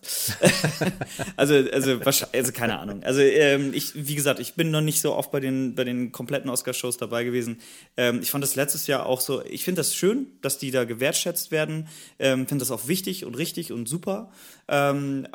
also, 1.36 1.54
also, 1.54 2.00
also 2.32 2.52
keine 2.52 2.78
Ahnung. 2.78 3.02
Also 3.02 3.20
ähm, 3.20 3.72
ich, 3.74 3.92
wie 3.94 4.14
gesagt, 4.14 4.40
ich 4.40 4.54
bin 4.54 4.70
noch 4.70 4.80
nicht 4.80 5.00
so 5.00 5.14
oft 5.14 5.30
bei 5.30 5.40
den, 5.40 5.74
bei 5.74 5.84
den 5.84 6.10
kompletten 6.12 6.50
Oscar-Shows 6.50 6.96
dabei 6.96 7.24
gewesen. 7.24 7.60
Ähm, 7.96 8.20
ich 8.22 8.30
fand 8.30 8.42
das 8.42 8.54
letztes 8.54 8.86
Jahr 8.86 9.06
auch 9.06 9.20
so, 9.20 9.44
ich 9.44 9.64
finde 9.64 9.80
das 9.80 9.94
schön, 9.94 10.26
dass 10.40 10.58
die 10.58 10.70
da 10.70 10.84
gewertschätzt 10.84 11.50
werden. 11.50 11.88
Ähm, 12.18 12.46
finde 12.46 12.62
das 12.62 12.70
auch 12.70 12.88
wichtig 12.88 13.24
und 13.24 13.34
richtig 13.34 13.72
und 13.72 13.88
super. 13.88 14.30
Ähm, 14.68 15.28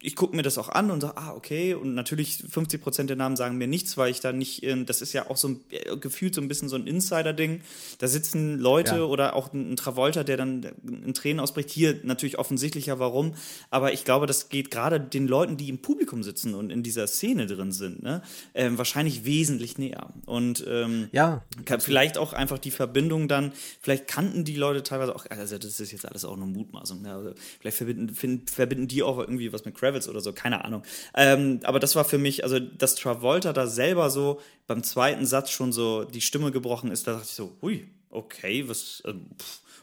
ich 0.00 0.14
gucke 0.14 0.36
mir 0.36 0.42
das 0.42 0.58
auch 0.58 0.68
an 0.68 0.90
und 0.90 1.00
sage, 1.00 1.16
ah, 1.16 1.32
okay. 1.34 1.74
Und 1.74 1.94
natürlich 1.94 2.44
50 2.48 2.82
Prozent 2.82 3.10
der 3.10 3.16
Namen 3.16 3.36
sagen 3.36 3.56
mir 3.56 3.66
nichts, 3.66 3.96
weil 3.96 4.10
ich 4.10 4.20
da 4.20 4.32
nicht, 4.32 4.64
das 4.86 5.00
ist 5.00 5.12
ja 5.12 5.30
auch 5.30 5.36
so 5.36 5.48
ein, 5.48 5.60
äh, 5.70 5.96
gefühlt 5.96 6.34
so 6.34 6.40
ein 6.40 6.48
bisschen 6.48 6.68
so 6.68 6.76
ein 6.76 6.86
Insider-Ding. 6.86 7.62
Da 7.98 8.06
sitzen 8.06 8.58
Leute 8.58 8.96
ja. 8.96 9.02
oder 9.04 9.34
auch 9.34 9.52
ein, 9.52 9.76
Travolta, 9.76 10.22
der 10.24 10.36
dann 10.36 10.66
in 10.86 11.14
Tränen 11.14 11.40
ausbricht. 11.40 11.70
Hier 11.70 12.00
natürlich 12.02 12.38
offensichtlicher, 12.38 12.98
warum. 12.98 13.34
Aber 13.70 13.92
ich 13.92 14.04
glaube, 14.04 14.26
das 14.26 14.48
geht 14.48 14.70
gerade 14.70 15.00
den 15.00 15.26
Leuten, 15.26 15.56
die 15.56 15.68
im 15.68 15.78
Publikum 15.78 16.22
sitzen 16.22 16.54
und 16.54 16.70
in 16.70 16.82
dieser 16.82 17.06
Szene 17.06 17.46
drin 17.46 17.72
sind, 17.72 18.02
ne, 18.02 18.22
äh, 18.52 18.70
wahrscheinlich 18.72 19.24
wesentlich 19.24 19.78
näher. 19.78 20.12
Und 20.26 20.64
ähm, 20.68 21.08
ja, 21.12 21.44
vielleicht 21.78 22.18
auch 22.18 22.32
einfach 22.32 22.58
die 22.58 22.70
Verbindung 22.70 23.28
dann, 23.28 23.52
vielleicht 23.80 24.08
kannten 24.08 24.44
die 24.44 24.56
Leute 24.56 24.82
teilweise 24.82 25.14
auch, 25.14 25.26
also 25.30 25.58
das 25.58 25.80
ist 25.80 25.92
jetzt 25.92 26.06
alles 26.06 26.24
auch 26.24 26.36
nur 26.36 26.46
Mutmaßung, 26.46 27.02
ne? 27.02 27.12
also 27.12 27.32
vielleicht 27.60 27.76
verbinden, 27.76 28.14
find, 28.14 28.50
verbinden 28.50 28.88
die 28.88 29.02
auch 29.02 29.18
irgendwie 29.18 29.52
was 29.52 29.64
mit 29.64 29.74
Kravitz 29.74 29.95
Kravitz 29.96 30.08
oder 30.08 30.20
so, 30.20 30.32
keine 30.32 30.64
Ahnung. 30.64 30.82
Ähm, 31.14 31.60
aber 31.64 31.80
das 31.80 31.96
war 31.96 32.04
für 32.04 32.18
mich, 32.18 32.44
also 32.44 32.58
dass 32.58 32.94
Travolta 32.94 33.52
da 33.52 33.66
selber 33.66 34.10
so 34.10 34.40
beim 34.66 34.82
zweiten 34.82 35.26
Satz 35.26 35.50
schon 35.50 35.72
so 35.72 36.04
die 36.04 36.20
Stimme 36.20 36.52
gebrochen 36.52 36.90
ist, 36.90 37.06
da 37.06 37.12
dachte 37.12 37.26
ich 37.28 37.34
so, 37.34 37.56
hui, 37.62 37.88
okay, 38.10 38.68
was, 38.68 39.02
äh, 39.04 39.14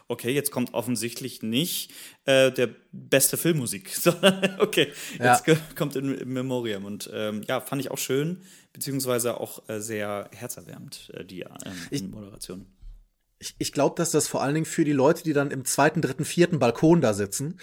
okay, 0.08 0.32
jetzt 0.32 0.50
kommt 0.50 0.74
offensichtlich 0.74 1.42
nicht 1.42 1.92
äh, 2.24 2.50
der 2.50 2.70
beste 2.92 3.36
Filmmusik, 3.36 3.88
sondern 3.94 4.60
okay, 4.60 4.92
jetzt 5.12 5.46
ja. 5.46 5.56
kommt 5.76 5.96
in, 5.96 6.14
in 6.14 6.32
Memoriam. 6.32 6.84
Und 6.84 7.10
ähm, 7.12 7.42
ja, 7.48 7.60
fand 7.60 7.80
ich 7.82 7.90
auch 7.90 7.98
schön, 7.98 8.42
beziehungsweise 8.72 9.40
auch 9.40 9.68
äh, 9.68 9.80
sehr 9.80 10.30
herzerwärmend, 10.32 11.10
äh, 11.14 11.24
die 11.24 11.44
ähm, 11.90 12.10
Moderation. 12.10 12.66
Ich, 13.40 13.54
ich 13.58 13.72
glaube, 13.72 13.96
dass 13.96 14.10
das 14.10 14.28
vor 14.28 14.42
allen 14.42 14.54
Dingen 14.54 14.66
für 14.66 14.84
die 14.84 14.92
Leute, 14.92 15.22
die 15.22 15.32
dann 15.32 15.50
im 15.50 15.64
zweiten, 15.64 16.00
dritten, 16.00 16.24
vierten 16.24 16.60
Balkon 16.60 17.00
da 17.00 17.12
sitzen, 17.12 17.58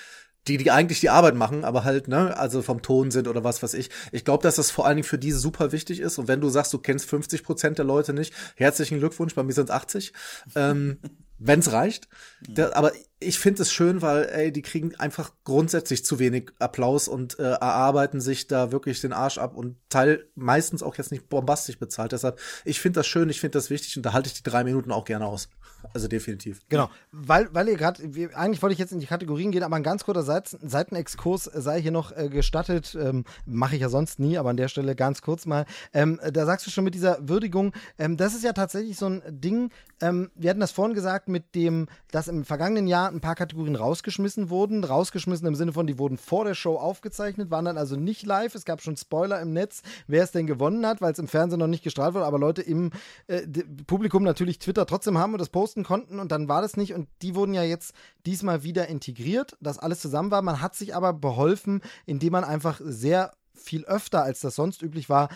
die, 0.48 0.58
die 0.58 0.72
eigentlich 0.72 1.00
die 1.00 1.10
Arbeit 1.10 1.36
machen, 1.36 1.64
aber 1.64 1.84
halt, 1.84 2.08
ne, 2.08 2.36
also 2.38 2.62
vom 2.62 2.82
Ton 2.82 3.12
sind 3.12 3.28
oder 3.28 3.44
was 3.44 3.62
weiß 3.62 3.76
ich. 3.76 3.90
Ich 4.12 4.26
glaube, 4.26 4.44
dass 4.44 4.56
das 4.56 4.72
vor 4.72 4.88
allen 4.88 4.98
Dingen 4.98 5.08
für 5.08 5.20
diese 5.20 5.40
super 5.40 5.72
wichtig 5.72 6.00
ist. 6.00 6.18
Und 6.18 6.28
wenn 6.28 6.42
du 6.42 6.50
sagst, 6.50 6.74
du 6.74 6.80
kennst 6.80 7.06
50 7.06 7.44
Prozent 7.44 7.78
der 7.78 7.86
Leute 7.86 8.14
nicht, 8.14 8.34
herzlichen 8.56 9.00
Glückwunsch, 9.00 9.36
bei 9.36 9.44
mir 9.44 9.54
sind 9.54 9.70
es 9.70 9.76
80. 9.76 10.14
ähm, 10.56 10.98
wenn's 11.44 11.72
reicht. 11.72 12.08
Der, 12.48 12.76
aber 12.78 12.92
ich 13.20 13.40
finde 13.40 13.64
es 13.64 13.72
schön, 13.72 14.02
weil, 14.02 14.30
ey, 14.30 14.52
die 14.52 14.62
kriegen 14.62 14.96
einfach 14.96 15.32
grundsätzlich 15.44 16.06
zu 16.06 16.20
wenig 16.20 16.52
Applaus 16.60 17.08
und 17.08 17.40
äh, 17.40 17.44
erarbeiten 17.44 18.22
sich 18.22 18.48
da 18.48 18.72
wirklich 18.72 19.02
den 19.02 19.12
Arsch 19.12 19.40
ab 19.40 19.56
und 19.56 19.78
teil 19.90 20.30
meistens 20.36 20.84
auch 20.84 20.98
jetzt 20.98 21.12
nicht 21.12 21.30
bombastisch 21.30 21.80
bezahlt. 21.80 22.12
Deshalb, 22.12 22.40
ich 22.64 22.80
finde 22.80 23.00
das 23.00 23.08
schön, 23.08 23.30
ich 23.30 23.40
finde 23.40 23.58
das 23.58 23.70
wichtig 23.70 23.98
und 23.98 24.06
da 24.06 24.14
halte 24.14 24.28
ich 24.28 24.36
die 24.36 24.44
drei 24.44 24.64
Minuten 24.64 24.92
auch 24.92 25.06
gerne 25.06 25.26
aus. 25.26 25.50
Also 25.94 26.08
definitiv. 26.08 26.62
Genau, 26.70 26.90
weil, 27.12 27.54
weil 27.54 27.68
ihr 27.68 27.78
gerade, 27.78 28.04
eigentlich 28.34 28.62
wollte 28.62 28.74
ich 28.74 28.80
jetzt 28.80 28.92
in 28.92 29.00
die 29.00 29.06
Kategorien 29.06 29.52
gehen, 29.52 29.64
aber 29.64 29.76
ein 29.76 29.84
ganz 29.84 30.04
kurzer 30.04 30.24
Seiten, 30.24 30.58
Seitenexkurs 30.68 31.46
sei 31.46 31.82
hier 31.82 31.92
noch 31.92 32.16
äh, 32.16 32.30
gestattet. 32.30 32.98
Ähm, 33.00 33.26
Mache 33.46 33.76
ich 33.76 33.82
ja 33.82 33.90
sonst 33.90 34.20
nie, 34.20 34.38
aber 34.38 34.50
an 34.50 34.58
der 34.58 34.68
Stelle 34.68 34.96
ganz 34.96 35.22
kurz 35.22 35.46
mal. 35.46 35.66
Ähm, 35.94 36.20
da 36.32 36.46
sagst 36.46 36.66
du 36.68 36.72
schon 36.72 36.84
mit 36.84 36.94
dieser 36.94 37.28
Würdigung, 37.28 37.74
ähm, 37.98 38.18
das 38.18 38.34
ist 38.34 38.44
ja 38.44 38.54
tatsächlich 38.54 38.98
so 38.98 39.08
ein 39.08 39.22
Ding, 39.28 39.72
ähm, 40.02 40.32
wir 40.36 40.50
hatten 40.50 40.60
das 40.60 40.72
vorhin 40.72 40.96
gesagt, 40.96 41.30
mit 41.30 41.56
dem, 41.56 41.88
dass 42.12 42.28
im 42.28 42.44
vergangenen 42.44 42.88
Jahr 42.88 43.10
ein 43.10 43.22
paar 43.22 43.36
Kategorien 43.36 43.76
rausgeschmissen 43.76 44.50
wurden. 44.50 44.84
Rausgeschmissen 44.84 45.48
im 45.48 45.56
Sinne 45.56 45.74
von, 45.74 45.88
die 45.88 46.00
wurden 46.00 46.18
vor 46.18 46.44
der 46.46 46.56
Show 46.56 46.76
aufgezeichnet, 46.76 47.52
waren 47.52 47.66
dann 47.66 47.78
also 47.78 47.96
nicht 47.96 48.26
live. 48.26 48.56
Es 48.56 48.66
gab 48.66 48.82
schon 48.82 48.98
Spoiler 48.98 49.40
im 49.42 49.54
Netz, 49.54 49.82
wer 50.08 50.24
es 50.24 50.32
denn 50.32 50.48
gewonnen 50.48 50.86
hat, 50.86 51.02
weil 51.02 51.14
es 51.14 51.20
im 51.20 51.28
Fernsehen 51.28 51.60
noch 51.60 51.68
nicht 51.68 51.84
gestrahlt 51.84 52.14
wurde, 52.16 52.26
aber 52.26 52.40
Leute 52.40 52.62
im 52.62 52.92
äh, 53.28 53.42
Publikum 53.88 54.24
natürlich 54.24 54.60
Twitter 54.60 54.86
trotzdem 54.86 55.18
haben 55.18 55.34
und 55.34 55.40
das 55.40 55.50
posten 55.50 55.71
konnten 55.84 56.20
und 56.20 56.32
dann 56.32 56.48
war 56.48 56.62
das 56.62 56.78
nicht 56.78 56.94
und 56.94 57.08
die 57.22 57.36
wurden 57.36 57.54
ja 57.54 57.64
jetzt 57.64 57.94
diesmal 58.26 58.64
wieder 58.64 58.88
integriert, 58.88 59.58
dass 59.62 59.80
alles 59.80 60.02
zusammen 60.02 60.32
war. 60.32 60.42
Man 60.42 60.62
hat 60.62 60.76
sich 60.76 60.96
aber 60.96 61.14
beholfen, 61.14 61.82
indem 62.06 62.34
man 62.34 62.44
einfach 62.44 62.80
sehr 62.84 63.34
viel 63.54 63.86
öfter, 63.86 64.24
als 64.24 64.42
das 64.42 64.56
sonst 64.56 64.82
üblich 64.82 65.10
war, 65.10 65.30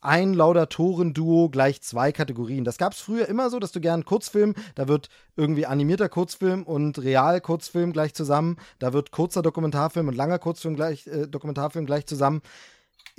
ein 0.00 0.34
Laudatoren-Duo 0.34 1.48
gleich 1.48 1.82
zwei 1.82 2.12
Kategorien. 2.12 2.64
Das 2.64 2.78
gab 2.78 2.92
es 2.92 3.00
früher 3.00 3.28
immer 3.28 3.50
so, 3.50 3.58
dass 3.58 3.72
du 3.72 3.80
gern 3.80 4.04
Kurzfilm, 4.04 4.54
da 4.74 4.88
wird 4.88 5.08
irgendwie 5.36 5.66
animierter 5.66 6.08
Kurzfilm 6.08 6.62
und 6.62 6.98
Real-Kurzfilm 6.98 7.92
gleich 7.92 8.14
zusammen, 8.14 8.56
da 8.78 8.92
wird 8.92 9.10
kurzer 9.10 9.42
Dokumentarfilm 9.42 10.08
und 10.08 10.16
langer 10.16 10.38
Kurzfilm 10.38 10.76
gleich, 10.76 11.06
äh, 11.06 11.26
Dokumentarfilm 11.26 11.86
gleich 11.86 12.06
zusammen. 12.06 12.42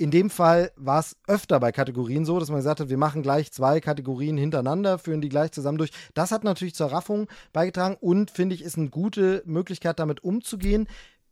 In 0.00 0.12
dem 0.12 0.30
Fall 0.30 0.70
war 0.76 1.00
es 1.00 1.16
öfter 1.26 1.58
bei 1.58 1.72
Kategorien 1.72 2.24
so, 2.24 2.38
dass 2.38 2.50
man 2.50 2.58
gesagt 2.58 2.78
hat, 2.78 2.88
wir 2.88 2.96
machen 2.96 3.20
gleich 3.24 3.50
zwei 3.50 3.80
Kategorien 3.80 4.36
hintereinander, 4.36 4.96
führen 4.96 5.20
die 5.20 5.28
gleich 5.28 5.50
zusammen 5.50 5.76
durch. 5.76 5.90
Das 6.14 6.30
hat 6.30 6.44
natürlich 6.44 6.76
zur 6.76 6.92
Raffung 6.92 7.26
beigetragen 7.52 7.96
und 8.00 8.30
finde 8.30 8.54
ich, 8.54 8.62
ist 8.62 8.78
eine 8.78 8.90
gute 8.90 9.42
Möglichkeit, 9.44 9.98
damit 9.98 10.22
umzugehen 10.22 10.86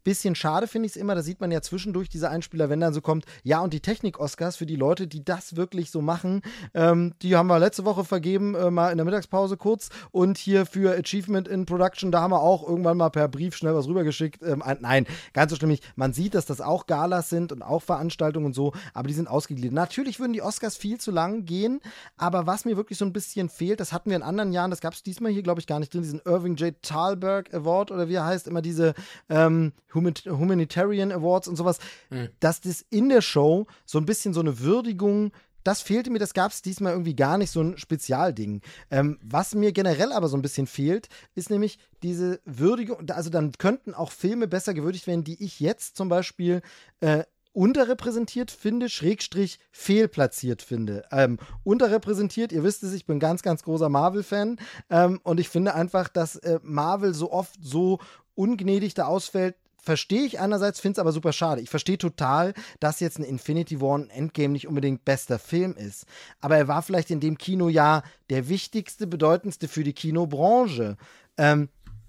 bisschen 0.07 0.37
schade 0.37 0.69
finde 0.69 0.87
ich 0.87 0.93
es 0.93 0.97
immer, 0.97 1.17
da 1.17 1.23
sieht 1.23 1.41
man 1.41 1.51
ja 1.51 1.61
zwischendurch 1.61 2.09
diese 2.09 2.31
Einspieler, 2.31 2.71
wenn 2.71 2.79
dann 2.79 2.95
so 2.95 3.01
kommt, 3.01 3.25
ja, 3.43 3.59
und 3.59 3.73
die 3.73 3.81
Technik-Oscars 3.81 4.55
für 4.55 4.65
die 4.65 4.77
Leute, 4.77 5.09
die 5.09 5.25
das 5.25 5.57
wirklich 5.57 5.91
so 5.91 6.01
machen, 6.01 6.43
ähm, 6.75 7.13
die 7.23 7.35
haben 7.35 7.49
wir 7.49 7.59
letzte 7.59 7.85
Woche 7.85 8.05
vergeben, 8.05 8.55
äh, 8.55 8.71
mal 8.71 8.93
in 8.93 8.99
der 8.99 9.05
Mittagspause 9.05 9.57
kurz. 9.57 9.89
Und 10.13 10.39
hier 10.39 10.65
für 10.65 10.97
Achievement 10.97 11.49
in 11.49 11.67
Production, 11.67 12.13
da 12.13 12.21
haben 12.21 12.31
wir 12.31 12.41
auch 12.41 12.67
irgendwann 12.69 12.97
mal 12.97 13.11
per 13.11 13.27
Brief 13.27 13.57
schnell 13.57 13.75
was 13.75 13.89
rübergeschickt. 13.89 14.45
Ähm, 14.45 14.63
nein, 14.79 15.07
ganz 15.33 15.51
so 15.51 15.57
schlimm 15.57 15.71
nicht. 15.71 15.83
Man 15.97 16.13
sieht, 16.13 16.37
dass 16.37 16.47
das 16.47 16.61
auch 16.61 16.87
Galas 16.87 17.29
sind 17.29 17.51
und 17.51 17.63
auch 17.63 17.83
Veranstaltungen 17.83 18.47
und 18.47 18.55
so, 18.55 18.75
aber 18.95 19.09
die 19.09 19.15
sind 19.15 19.27
ausgegliedert. 19.27 19.75
Natürlich 19.75 20.21
würden 20.21 20.35
die 20.35 20.43
Oscars 20.43 20.77
viel 20.77 20.99
zu 20.99 21.11
lang 21.11 21.47
gehen, 21.47 21.81
aber 22.17 22.47
was 22.47 22.65
mir 22.65 22.77
wirklich 22.77 22.97
so 22.97 23.05
ein 23.05 23.13
bisschen 23.13 23.49
fehlt, 23.49 23.81
das 23.81 23.93
hatten 23.93 24.11
wir 24.11 24.17
in 24.17 24.23
anderen 24.23 24.53
Jahren, 24.53 24.71
das 24.71 24.81
gab 24.81 24.95
es 24.95 25.03
diesmal 25.03 25.33
hier, 25.33 25.43
glaube 25.43 25.61
ich, 25.61 25.67
gar 25.67 25.81
nicht 25.81 25.93
drin, 25.93 26.03
diesen 26.03 26.21
Irving 26.25 26.55
J. 26.55 26.81
Thalberg 26.81 27.53
Award 27.53 27.91
oder 27.91 28.09
wie 28.09 28.15
er 28.15 28.25
heißt, 28.25 28.47
immer 28.47 28.63
diese 28.63 28.95
ähm, 29.29 29.73
Humanitarian 29.97 31.13
Awards 31.13 31.49
und 31.49 31.57
sowas, 31.57 31.79
mhm. 32.11 32.29
dass 32.41 32.61
das 32.61 32.85
in 32.91 33.09
der 33.09 33.23
Show 33.23 33.67
so 33.85 33.99
ein 33.99 34.07
bisschen 34.07 34.35
so 34.35 34.41
eine 34.41 34.61
Würdigung 34.61 35.33
das 35.67 35.83
fehlte 35.83 36.11
mir, 36.11 36.21
das 36.21 36.33
gab 36.33 36.53
es 36.53 36.63
diesmal 36.63 36.93
irgendwie 36.93 37.17
gar 37.17 37.39
nicht, 37.39 37.51
so 37.51 37.61
ein 37.61 37.77
Spezialding. 37.77 38.61
Ähm, 38.89 39.19
was 39.21 39.53
mir 39.55 39.73
generell 39.73 40.13
aber 40.13 40.29
so 40.29 40.37
ein 40.37 40.43
bisschen 40.43 40.69
fehlt, 40.69 41.09
ist 41.35 41.51
nämlich 41.51 41.81
diese 42.05 42.41
Würdigung, 42.45 43.11
also 43.11 43.31
dann 43.31 43.51
könnten 43.59 43.93
auch 43.93 44.13
Filme 44.13 44.47
besser 44.47 44.75
gewürdigt 44.75 45.09
werden, 45.09 45.25
die 45.25 45.43
ich 45.43 45.59
jetzt 45.59 45.97
zum 45.97 46.09
Beispiel 46.09 46.63
äh, 47.01 47.25
unterrepräsentiert 47.53 48.53
finde, 48.53 48.89
Schrägstrich 48.89 49.59
fehlplatziert 49.73 50.63
finde. 50.63 51.05
Ähm, 51.11 51.39
unterrepräsentiert, 51.65 52.53
ihr 52.53 52.63
wisst 52.63 52.85
es, 52.85 52.93
ich 52.93 53.07
bin 53.07 53.19
ganz, 53.19 53.43
ganz 53.43 53.65
großer 53.65 53.89
Marvel-Fan 53.89 54.59
ähm, 54.91 55.21
und 55.25 55.41
ich 55.41 55.49
finde 55.49 55.75
einfach, 55.75 56.09
dass 56.09 56.37
äh, 56.37 56.61
Marvel 56.63 57.13
so 57.13 57.33
oft 57.33 57.57
so 57.61 57.99
ungnädig 58.35 58.95
da 58.95 59.07
ausfällt, 59.07 59.57
verstehe 59.87 60.27
ich 60.27 60.41
einerseits, 60.41 60.81
finde 60.81 60.97
es 60.97 60.99
aber 60.99 61.13
super 61.13 61.33
schade. 61.33 61.63
Ich 61.63 61.71
verstehe 61.71 61.97
total, 61.97 62.53
dass 62.81 63.01
jetzt 63.01 63.19
ein 63.19 63.25
Infinity 63.25 63.81
War 63.81 63.97
ein 63.97 64.11
Endgame 64.11 64.53
nicht 64.53 64.67
unbedingt 64.67 65.05
bester 65.05 65.39
Film 65.39 65.75
ist. 65.77 66.07
Aber 66.41 66.57
er 66.57 66.69
war 66.69 66.83
vielleicht 66.83 67.11
in 67.11 67.21
dem 67.21 67.39
Kinojahr 67.39 68.03
der 68.29 68.49
wichtigste, 68.49 69.07
bedeutendste 69.07 69.69
für 69.69 69.85
die 69.85 69.95
Kinobranche. 69.95 70.97
Ähm, 71.39 71.69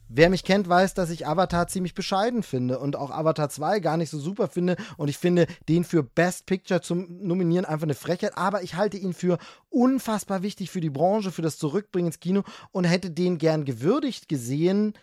Wer 0.10 0.30
mich 0.30 0.46
kennt, 0.46 0.70
weiß, 0.70 0.94
dass 0.94 1.10
ich 1.10 1.28
Avatar 1.28 1.68
ziemlich 1.68 1.94
bescheiden 1.94 2.42
finde 2.42 2.80
und 2.80 2.96
auch 2.96 3.12
Avatar 3.12 3.50
2 3.50 3.82
gar 3.82 3.98
nicht 3.98 4.10
so 4.10 4.18
super 4.18 4.48
finde. 4.48 4.78
Und 4.96 5.10
ich 5.10 5.18
finde 5.18 5.48
den 5.68 5.84
für 5.84 6.02
Best 6.02 6.46
Picture 6.46 6.82
zu 6.82 6.96
nominieren 6.96 7.66
einfach 7.66 7.84
eine 7.84 7.94
Frechheit. 7.94 8.38
Aber 8.38 8.64
ich 8.64 8.76
halte 8.76 8.96
ihn 8.96 9.14
für 9.14 9.38
unfassbar 9.70 10.44
wichtig 10.44 10.72
für 10.72 10.80
die 10.80 10.90
Branche, 10.90 11.32
für 11.32 11.42
das 11.42 11.58
Zurückbringen 11.58 12.08
ins 12.08 12.22
Kino 12.22 12.44
und 12.72 12.86
hätte 12.86 13.12
den 13.12 13.38
gern 13.38 13.66
gewürdigt 13.66 14.30
gesehen, 14.30 14.94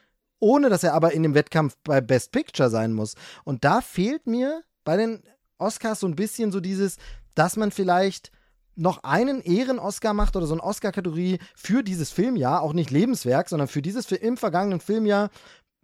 ohne 0.40 0.68
dass 0.68 0.84
er 0.84 0.94
aber 0.94 1.12
in 1.12 1.22
dem 1.22 1.34
Wettkampf 1.34 1.76
bei 1.84 2.00
Best 2.00 2.32
Picture 2.32 2.70
sein 2.70 2.92
muss. 2.92 3.14
Und 3.44 3.64
da 3.64 3.80
fehlt 3.80 4.26
mir 4.26 4.62
bei 4.84 4.96
den 4.96 5.22
Oscars 5.58 6.00
so 6.00 6.06
ein 6.06 6.16
bisschen 6.16 6.52
so 6.52 6.60
dieses, 6.60 6.96
dass 7.34 7.56
man 7.56 7.70
vielleicht 7.70 8.30
noch 8.76 9.04
einen 9.04 9.40
Ehren-Oscar 9.40 10.14
macht 10.14 10.36
oder 10.36 10.46
so 10.46 10.54
eine 10.54 10.62
Oscar-Kategorie 10.62 11.38
für 11.54 11.82
dieses 11.82 12.10
Filmjahr, 12.10 12.62
auch 12.62 12.72
nicht 12.72 12.90
Lebenswerk, 12.90 13.48
sondern 13.48 13.68
für 13.68 13.82
dieses 13.82 14.10
im 14.10 14.36
vergangenen 14.36 14.80
Filmjahr 14.80 15.30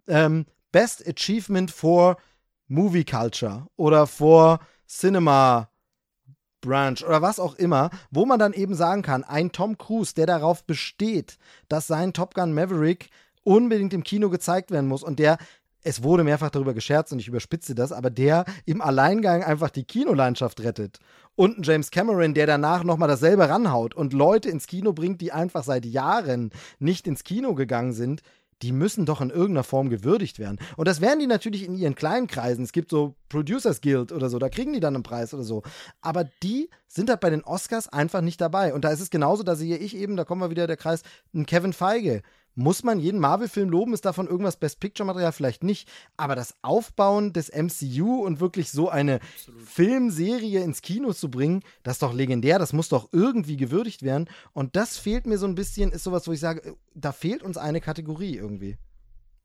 ähm, 0.07 0.45
Best 0.71 1.07
Achievement 1.07 1.71
for 1.71 2.17
Movie 2.67 3.05
Culture 3.05 3.67
oder 3.75 4.07
for 4.07 4.59
Cinema 4.87 5.69
Branch 6.61 7.03
oder 7.05 7.21
was 7.21 7.39
auch 7.39 7.55
immer, 7.55 7.89
wo 8.11 8.25
man 8.25 8.39
dann 8.39 8.53
eben 8.53 8.75
sagen 8.75 9.01
kann, 9.01 9.23
ein 9.23 9.51
Tom 9.51 9.77
Cruise, 9.77 10.13
der 10.13 10.27
darauf 10.27 10.63
besteht, 10.63 11.37
dass 11.67 11.87
sein 11.87 12.13
Top 12.13 12.35
Gun 12.35 12.53
Maverick 12.53 13.09
unbedingt 13.43 13.93
im 13.93 14.03
Kino 14.03 14.29
gezeigt 14.29 14.71
werden 14.71 14.87
muss 14.87 15.03
und 15.03 15.19
der 15.19 15.37
es 15.83 16.03
wurde 16.03 16.23
mehrfach 16.23 16.51
darüber 16.51 16.73
gescherzt 16.73 17.11
und 17.11 17.19
ich 17.19 17.27
überspitze 17.27 17.75
das, 17.75 17.91
aber 17.91 18.09
der 18.09 18.45
im 18.65 18.81
Alleingang 18.81 19.43
einfach 19.43 19.69
die 19.69 19.83
Kinolandschaft 19.83 20.61
rettet. 20.61 20.99
Und 21.35 21.57
ein 21.57 21.63
James 21.63 21.91
Cameron, 21.91 22.33
der 22.33 22.45
danach 22.45 22.83
nochmal 22.83 23.07
dasselbe 23.07 23.49
ranhaut 23.49 23.95
und 23.95 24.13
Leute 24.13 24.49
ins 24.49 24.67
Kino 24.67 24.93
bringt, 24.93 25.21
die 25.21 25.31
einfach 25.31 25.63
seit 25.63 25.85
Jahren 25.85 26.51
nicht 26.79 27.07
ins 27.07 27.23
Kino 27.23 27.55
gegangen 27.55 27.93
sind, 27.93 28.21
die 28.61 28.73
müssen 28.73 29.07
doch 29.07 29.21
in 29.21 29.31
irgendeiner 29.31 29.63
Form 29.63 29.89
gewürdigt 29.89 30.37
werden. 30.37 30.59
Und 30.77 30.87
das 30.87 31.01
werden 31.01 31.19
die 31.19 31.25
natürlich 31.25 31.63
in 31.65 31.75
ihren 31.75 31.95
kleinen 31.95 32.27
Kreisen. 32.27 32.63
Es 32.63 32.73
gibt 32.73 32.91
so 32.91 33.15
Producers 33.27 33.81
Guild 33.81 34.11
oder 34.11 34.29
so, 34.29 34.37
da 34.37 34.49
kriegen 34.49 34.73
die 34.73 34.79
dann 34.79 34.93
einen 34.93 35.03
Preis 35.03 35.33
oder 35.33 35.43
so. 35.43 35.63
Aber 36.01 36.25
die 36.43 36.69
sind 36.87 37.09
halt 37.09 37.21
bei 37.21 37.31
den 37.31 37.43
Oscars 37.43 37.87
einfach 37.87 38.21
nicht 38.21 38.39
dabei. 38.39 38.75
Und 38.75 38.85
da 38.85 38.91
ist 38.91 38.99
es 38.99 39.09
genauso, 39.09 39.41
da 39.41 39.55
sehe 39.55 39.77
ich 39.77 39.95
eben, 39.95 40.15
da 40.15 40.25
kommen 40.25 40.41
wir 40.41 40.51
wieder 40.51 40.67
der 40.67 40.77
Kreis, 40.77 41.01
ein 41.33 41.47
Kevin 41.47 41.73
Feige 41.73 42.21
muss 42.55 42.83
man 42.83 42.99
jeden 42.99 43.19
Marvel-Film 43.19 43.69
loben? 43.69 43.93
Ist 43.93 44.05
davon 44.05 44.27
irgendwas 44.27 44.57
Best 44.57 44.79
Picture-Material? 44.79 45.31
Vielleicht 45.31 45.63
nicht. 45.63 45.89
Aber 46.17 46.35
das 46.35 46.55
Aufbauen 46.61 47.33
des 47.33 47.49
MCU 47.49 48.23
und 48.25 48.39
wirklich 48.39 48.71
so 48.71 48.89
eine 48.89 49.19
Absolut. 49.21 49.61
Filmserie 49.67 50.61
ins 50.61 50.81
Kino 50.81 51.13
zu 51.13 51.29
bringen, 51.29 51.63
das 51.83 51.95
ist 51.95 52.03
doch 52.03 52.13
legendär. 52.13 52.59
Das 52.59 52.73
muss 52.73 52.89
doch 52.89 53.09
irgendwie 53.11 53.57
gewürdigt 53.57 54.03
werden. 54.03 54.29
Und 54.53 54.75
das 54.75 54.97
fehlt 54.97 55.25
mir 55.27 55.37
so 55.37 55.45
ein 55.45 55.55
bisschen, 55.55 55.91
ist 55.91 56.03
sowas, 56.03 56.27
wo 56.27 56.31
ich 56.31 56.39
sage, 56.39 56.75
da 56.93 57.11
fehlt 57.11 57.43
uns 57.43 57.57
eine 57.57 57.81
Kategorie 57.81 58.35
irgendwie. 58.35 58.77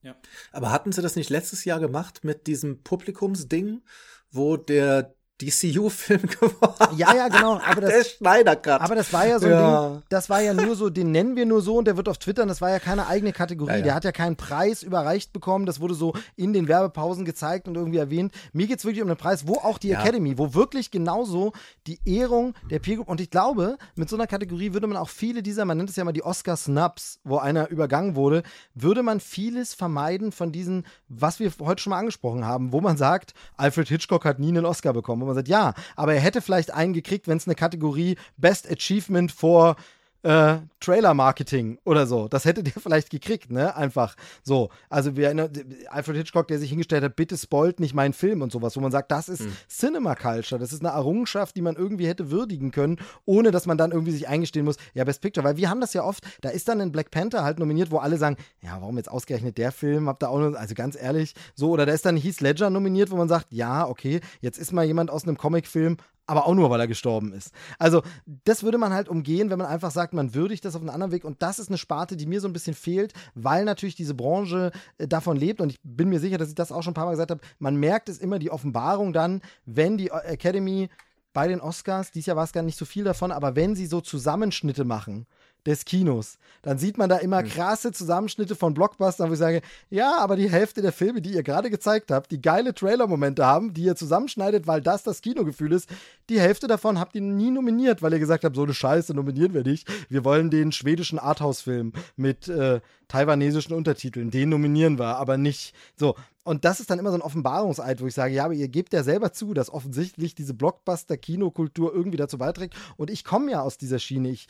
Ja. 0.03 0.15
Aber 0.53 0.71
hatten 0.71 0.93
sie 0.93 1.03
das 1.03 1.17
nicht 1.17 1.31
letztes 1.31 1.65
Jahr 1.65 1.81
gemacht 1.81 2.23
mit 2.23 2.47
diesem 2.47 2.85
Publikumsding, 2.85 3.83
wo 4.31 4.57
der 4.57 5.16
DCU-Film 5.41 6.23
geworden. 6.41 6.97
Ja, 6.97 7.15
ja, 7.15 7.29
genau. 7.29 7.61
Aber 7.65 7.81
das, 7.81 7.91
der 7.91 8.05
Schneider 8.05 8.57
grad. 8.57 8.81
Aber 8.81 8.95
das 8.95 9.13
war 9.13 9.27
ja 9.27 9.39
so 9.39 9.49
ja. 9.49 9.91
Ding, 9.91 10.03
das 10.09 10.31
war 10.31 10.41
ja 10.41 10.55
nur 10.55 10.77
so, 10.77 10.89
den 10.91 11.11
nennen 11.13 11.37
wir 11.37 11.47
nur 11.47 11.63
so 11.63 11.77
und 11.77 11.87
der 11.87 11.97
wird 11.97 12.09
auf 12.09 12.19
Twitter, 12.19 12.47
das 12.47 12.61
war 12.61 12.71
ja 12.71 12.79
keine 12.79 13.07
eigene 13.07 13.33
Kategorie. 13.33 13.73
Ja, 13.73 13.77
ja. 13.79 13.85
Der 13.85 13.95
hat 13.95 14.05
ja 14.05 14.13
keinen 14.13 14.37
Preis 14.37 14.83
überreicht 14.83 15.33
bekommen. 15.33 15.67
Das 15.67 15.81
wurde 15.81 15.95
so 15.95 16.15
in 16.37 16.53
den 16.53 16.69
Werbepausen 16.69 17.25
gezeigt 17.25 17.69
und 17.69 17.75
irgendwie 17.75 17.99
erwähnt. 17.99 18.33
Mir 18.53 18.67
geht 18.67 18.79
es 18.79 18.85
wirklich 18.85 19.03
um 19.03 19.09
den 19.09 19.17
Preis, 19.17 19.47
wo 19.47 19.55
auch 19.55 19.79
die 19.79 19.93
Academy, 19.93 20.39
wo 20.39 20.55
wirklich 20.55 20.91
genauso 20.91 21.53
die 21.87 22.01
Ehrung 22.05 22.55
der 22.71 22.79
Peer 22.79 22.97
Group 22.97 23.09
und 23.09 23.21
ich 23.21 23.31
glaube, 23.31 23.77
mit 23.95 24.09
so 24.09 24.17
einer 24.17 24.27
Kategorie 24.27 24.73
würde 24.73 24.87
man 24.87 24.97
auch 24.97 25.09
viele 25.09 25.43
dieser, 25.43 25.65
man 25.65 25.77
nennt 25.77 25.91
es 25.91 25.97
ja 25.97 26.05
mal 26.05 26.13
die 26.13 26.25
Oscar-Snubs, 26.25 27.21
wo 27.25 27.39
einer 27.39 27.69
übergangen 27.69 28.17
wurde, 28.17 28.43
würde 28.75 29.03
man 29.03 29.21
vieles 29.21 29.75
vermeiden 29.75 30.33
von 30.33 30.53
diesen, 30.53 30.87
was 31.09 31.41
wir 31.41 31.53
heute 31.61 31.83
schon 31.83 31.91
mal 31.91 31.99
angesprochen 31.99 32.45
haben, 32.45 32.73
wo 32.73 32.81
man 32.81 32.97
sagt, 32.97 33.35
Alfred 33.57 33.89
Hitchcock 33.89 34.25
hat 34.25 34.39
nie 34.39 34.49
einen 34.49 34.65
Oscar 34.65 34.93
bekommen 34.93 35.26
wo 35.27 35.29
man 35.29 35.37
sagt, 35.37 35.49
ja, 35.49 35.75
aber 35.97 36.15
er 36.15 36.21
hätte 36.21 36.41
vielleicht 36.41 36.73
einen 36.73 36.93
gekriegt, 36.93 37.29
wenn 37.29 37.37
es 37.37 37.47
eine 37.47 37.55
Kategorie 37.55 38.17
Best 38.37 38.71
Achievement 38.71 39.33
for 39.33 39.77
äh, 40.23 40.57
Trailer-Marketing 40.81 41.79
oder 41.85 42.07
so. 42.07 42.29
Das 42.29 42.45
hätte 42.45 42.63
der 42.63 42.73
vielleicht 42.81 43.11
gekriegt, 43.11 43.51
ne? 43.51 43.77
Einfach 43.77 44.17
so. 44.43 44.71
Also 44.89 45.17
wir 45.17 45.27
erinnern, 45.27 45.51
Alfred 45.89 46.17
Hitchcock, 46.17 46.49
der 46.49 46.59
sich 46.59 46.71
hingestellt 46.71 47.05
hat, 47.05 47.17
bitte 47.17 47.37
spoilt 47.37 47.81
nicht 47.81 47.95
meinen 47.95 48.13
Film 48.13 48.43
und 48.43 48.53
sowas, 48.53 48.77
wo 48.77 48.81
man 48.81 48.93
sagt, 48.93 49.11
das 49.11 49.29
ist 49.29 49.41
hm. 49.41 49.53
Cinema 49.69 50.15
Culture, 50.15 50.61
das 50.61 50.73
ist 50.73 50.85
eine 50.85 50.95
Errungenschaft, 50.95 51.57
die 51.57 51.63
man 51.63 51.77
irgendwie 51.77 52.07
hätte 52.07 52.31
würdigen 52.31 52.71
können, 52.71 52.99
ohne 53.25 53.51
dass 53.51 53.67
man 53.67 53.79
dann 53.79 53.93
irgendwie 53.93 54.13
sich 54.13 54.29
eingestehen 54.29 54.65
muss, 54.65 54.77
ja, 54.95 55.05
Best 55.05 55.21
Picture, 55.21 55.45
weil 55.45 55.57
wir 55.57 55.71
haben 55.71 55.81
das 55.81 55.95
ja 55.95 56.03
oft, 56.03 56.25
da 56.41 56.49
ist 56.49 56.69
dann 56.69 56.81
ein 56.81 56.93
Black 56.93 57.11
Panther 57.11 57.45
halt 57.45 57.59
nominiert, 57.59 57.91
wo 57.91 57.99
alle 57.99 58.19
sagen, 58.19 58.37
ja, 58.61 58.81
warum 58.81 58.97
jetzt 58.97 59.11
ausgerechnet 59.11 59.59
der 59.59 59.73
Film, 59.73 60.09
habt 60.09 60.23
ihr 60.23 60.31
auch 60.31 60.39
noch, 60.39 60.55
also 60.57 60.75
ganz 60.75 60.97
ehrlich, 61.01 61.35
so, 61.55 61.71
oder 61.71 61.87
da 61.87 61.93
ist 61.93 62.07
dann 62.07 62.17
Heath 62.17 62.41
Ledger 62.41 62.71
nominiert, 62.71 63.11
wo 63.11 63.17
man 63.17 63.29
sagt, 63.29 63.47
ja, 63.51 63.87
okay, 63.87 64.21
jetzt 64.41 64.59
ist 64.59 64.73
mal 64.73 64.85
jemand 64.85 65.11
aus 65.11 65.25
einem 65.25 65.37
Comicfilm, 65.37 65.97
aber 66.27 66.47
auch 66.47 66.55
nur, 66.55 66.71
weil 66.71 66.81
er 66.81 66.89
gestorben 66.89 67.33
ist. 67.33 67.53
Also, 67.79 68.03
das 68.45 68.63
würde 68.63 68.79
man 68.79 68.93
halt 68.93 69.09
umgehen, 69.09 69.51
wenn 69.51 69.59
man 69.59 69.69
einfach 69.69 69.91
sagt, 69.91 70.13
man 70.13 70.35
würdigt 70.35 70.65
das 70.65 70.75
auf 70.75 70.83
einen 70.83 70.91
anderen 70.91 71.13
Weg. 71.13 71.25
Und 71.25 71.43
das 71.43 71.59
ist 71.59 71.69
eine 71.69 71.79
Sparte, 71.79 72.17
die 72.17 72.27
mir 72.27 72.41
so 72.41 72.49
ein 72.49 72.53
bisschen 72.53 72.75
fehlt, 72.75 73.13
weil 73.35 73.65
natürlich 73.65 73.95
diese 73.95 74.15
Branche 74.15 74.73
äh, 74.99 75.07
davon 75.07 75.37
lebt. 75.37 75.61
Und 75.61 75.71
ich 75.71 75.79
bin 75.83 76.09
mir 76.09 76.21
sicher, 76.21 76.39
dass 76.39 76.49
ich 76.49 76.55
das 76.55 76.73
auch 76.73 76.83
schon 76.83 76.93
ein 76.93 76.95
paar 76.95 77.07
Mal 77.07 77.13
gesagt 77.13 77.31
habe. 77.31 77.41
Man 77.59 77.77
merkt 77.77 78.09
es 78.09 78.19
immer, 78.19 78.39
die 78.39 78.51
Offenbarung 78.51 79.13
dann, 79.13 79.41
wenn 79.65 79.97
die 79.97 80.11
Academy 80.11 80.89
bei 81.33 81.49
den 81.49 81.61
Oscars, 81.61 82.13
dieses 82.13 82.27
Jahr 82.27 82.37
war 82.37 82.45
es 82.45 82.53
gar 82.53 82.63
nicht 82.63 82.79
so 82.79 82.87
viel 82.87 83.05
davon, 83.05 83.31
aber 83.31 83.57
wenn 83.57 83.77
sie 83.77 83.87
so 83.87 84.01
Zusammenschnitte 84.01 84.85
machen 84.85 85.27
des 85.67 85.85
Kinos. 85.85 86.39
Dann 86.63 86.79
sieht 86.79 86.99
man 86.99 87.09
da 87.09 87.19
immer 87.19 87.43
hm. 87.43 87.49
krasse 87.49 87.93
Zusammenschnitte 87.93 88.57
von 88.57 88.75
Blockbustern, 88.75 89.29
wo 89.29 89.35
ich 89.35 89.39
sage, 89.39 89.63
ja, 89.91 90.17
aber 90.19 90.37
die 90.37 90.51
Hälfte 90.51 90.83
der 90.83 90.93
Filme, 90.93 91.21
die 91.21 91.33
ihr 91.33 91.43
gerade 91.43 91.71
gezeigt 91.71 92.11
habt, 92.11 92.31
die 92.31 92.41
geile 92.41 92.75
Trailer-Momente 92.75 93.45
haben, 93.45 93.75
die 93.75 93.85
ihr 93.85 93.97
zusammenschneidet, 93.97 94.67
weil 94.67 94.81
das 94.81 95.03
das 95.03 95.21
Kinogefühl 95.23 95.73
ist, 95.73 95.89
die 96.29 96.41
Hälfte 96.41 96.67
davon 96.67 96.99
habt 96.99 97.15
ihr 97.15 97.21
nie 97.21 97.51
nominiert, 97.51 98.03
weil 98.03 98.13
ihr 98.13 98.19
gesagt 98.19 98.45
habt, 98.45 98.57
so 98.57 98.63
eine 98.63 98.75
Scheiße 98.75 99.15
nominieren 99.15 99.55
wir 99.55 99.63
nicht. 99.63 99.89
Wir 100.09 100.25
wollen 100.25 100.51
den 100.51 100.73
schwedischen 100.73 101.19
Arthouse-Film 101.19 101.93
mit 102.17 102.49
äh, 102.49 102.81
taiwanesischen 103.09 103.75
Untertiteln, 103.75 104.31
den 104.31 104.49
nominieren 104.49 104.99
wir, 104.99 105.17
aber 105.17 105.37
nicht 105.37 105.75
so. 105.97 106.15
Und 106.47 106.65
das 106.65 106.79
ist 106.79 106.91
dann 106.91 107.01
immer 107.01 107.11
so 107.11 107.17
ein 107.17 107.23
Offenbarungseid, 107.23 108.01
wo 108.01 108.07
ich 108.07 108.15
sage, 108.15 108.33
ja, 108.33 108.45
aber 108.45 108.55
ihr 108.55 108.69
gebt 108.69 108.93
ja 108.93 109.03
selber 109.03 109.33
zu, 109.33 109.53
dass 109.53 109.69
offensichtlich 109.69 110.37
diese 110.37 110.55
Blockbuster-Kinokultur 110.55 111.93
irgendwie 111.93 112.19
dazu 112.19 112.39
beiträgt. 112.39 112.77
Und 112.97 113.11
ich 113.11 113.25
komme 113.25 113.51
ja 113.51 113.63
aus 113.63 113.79
dieser 113.79 113.99
Schiene. 113.99 114.29
Ich 114.29 114.47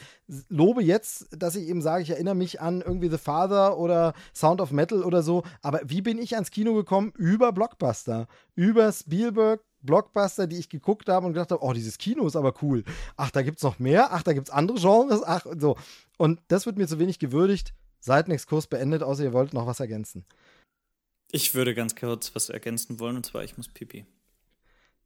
lobe 0.51 0.83
jetzt, 0.83 1.29
dass 1.31 1.57
ich 1.57 1.69
eben 1.69 1.81
sage, 1.81 2.03
ich 2.03 2.11
erinnere 2.11 2.35
mich 2.35 2.61
an 2.61 2.83
irgendwie 2.83 3.09
The 3.09 3.17
Father 3.17 3.79
oder 3.79 4.13
Sound 4.35 4.61
of 4.61 4.73
Metal 4.73 5.03
oder 5.05 5.23
so. 5.23 5.43
Aber 5.63 5.81
wie 5.87 6.03
bin 6.03 6.19
ich 6.19 6.35
ans 6.35 6.51
Kino 6.51 6.75
gekommen? 6.75 7.15
Über 7.17 7.51
Blockbuster. 7.53 8.27
Über 8.55 8.93
Spielberg, 8.93 9.63
Blockbuster, 9.81 10.47
die 10.47 10.59
ich 10.59 10.69
geguckt 10.69 11.09
habe 11.09 11.27
und 11.27 11.33
gedacht 11.33 11.51
habe, 11.51 11.63
oh, 11.65 11.73
dieses 11.73 11.97
Kino 11.97 12.27
ist 12.27 12.37
aber 12.37 12.53
cool. 12.61 12.85
Ach, 13.17 13.31
da 13.31 13.41
gibt 13.41 13.57
es 13.57 13.63
noch 13.63 13.79
mehr. 13.79 14.13
Ach, 14.13 14.23
da 14.23 14.35
gibt 14.35 14.49
es 14.49 14.53
andere 14.53 14.79
Genres. 14.79 15.23
Ach, 15.25 15.47
so. 15.59 15.79
Und 16.19 16.41
das 16.49 16.67
wird 16.67 16.77
mir 16.77 16.87
zu 16.87 16.99
wenig 16.99 17.19
gewürdigt. 17.19 17.73
Seitenexkurs 18.07 18.69
beendet, 18.69 19.03
außer 19.03 19.25
ihr 19.25 19.33
wollt 19.33 19.53
noch 19.53 19.67
was 19.67 19.81
ergänzen. 19.81 20.25
Ich 21.31 21.55
würde 21.55 21.75
ganz 21.75 21.95
kurz 21.95 22.35
was 22.35 22.49
ergänzen 22.49 22.99
wollen, 22.99 23.17
und 23.17 23.27
zwar, 23.27 23.45
ich 23.45 23.57
muss 23.57 23.69
pipi. 23.69 24.07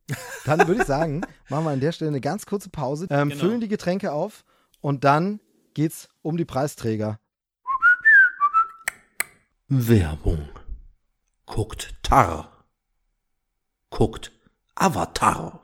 Dann 0.44 0.66
würde 0.68 0.82
ich 0.82 0.86
sagen, 0.86 1.22
machen 1.48 1.64
wir 1.64 1.70
an 1.70 1.81
der 1.81 1.93
Stelle 1.93 2.10
eine 2.10 2.20
ganz 2.20 2.47
kurze 2.47 2.68
Pause, 2.68 3.06
ähm, 3.10 3.31
genau. 3.31 3.40
füllen 3.40 3.60
die 3.60 3.68
Getränke 3.68 4.12
auf 4.12 4.44
und 4.81 5.05
dann 5.05 5.40
geht's 5.74 6.09
um 6.22 6.36
die 6.36 6.44
Preisträger. 6.44 7.20
Werbung. 9.68 10.48
Guckt 11.47 11.94
Tar. 12.02 12.64
Guckt 13.90 14.32
Avatar. 14.74 15.62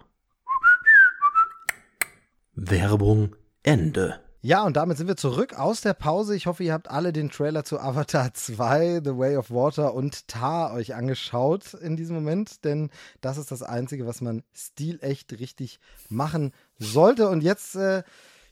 Werbung 2.54 3.34
Ende. 3.62 4.25
Ja, 4.46 4.62
und 4.62 4.76
damit 4.76 4.96
sind 4.96 5.08
wir 5.08 5.16
zurück 5.16 5.58
aus 5.58 5.80
der 5.80 5.92
Pause. 5.92 6.36
Ich 6.36 6.46
hoffe, 6.46 6.62
ihr 6.62 6.72
habt 6.72 6.88
alle 6.88 7.12
den 7.12 7.30
Trailer 7.30 7.64
zu 7.64 7.80
Avatar 7.80 8.32
2, 8.32 9.00
The 9.02 9.18
Way 9.18 9.38
of 9.38 9.50
Water 9.50 9.92
und 9.92 10.28
Tar 10.28 10.72
euch 10.72 10.94
angeschaut 10.94 11.74
in 11.74 11.96
diesem 11.96 12.14
Moment, 12.14 12.64
denn 12.64 12.90
das 13.20 13.38
ist 13.38 13.50
das 13.50 13.64
Einzige, 13.64 14.06
was 14.06 14.20
man 14.20 14.44
stilecht 14.54 15.40
richtig 15.40 15.80
machen 16.10 16.52
sollte. 16.78 17.28
Und 17.28 17.42
jetzt, 17.42 17.74
äh, 17.74 18.04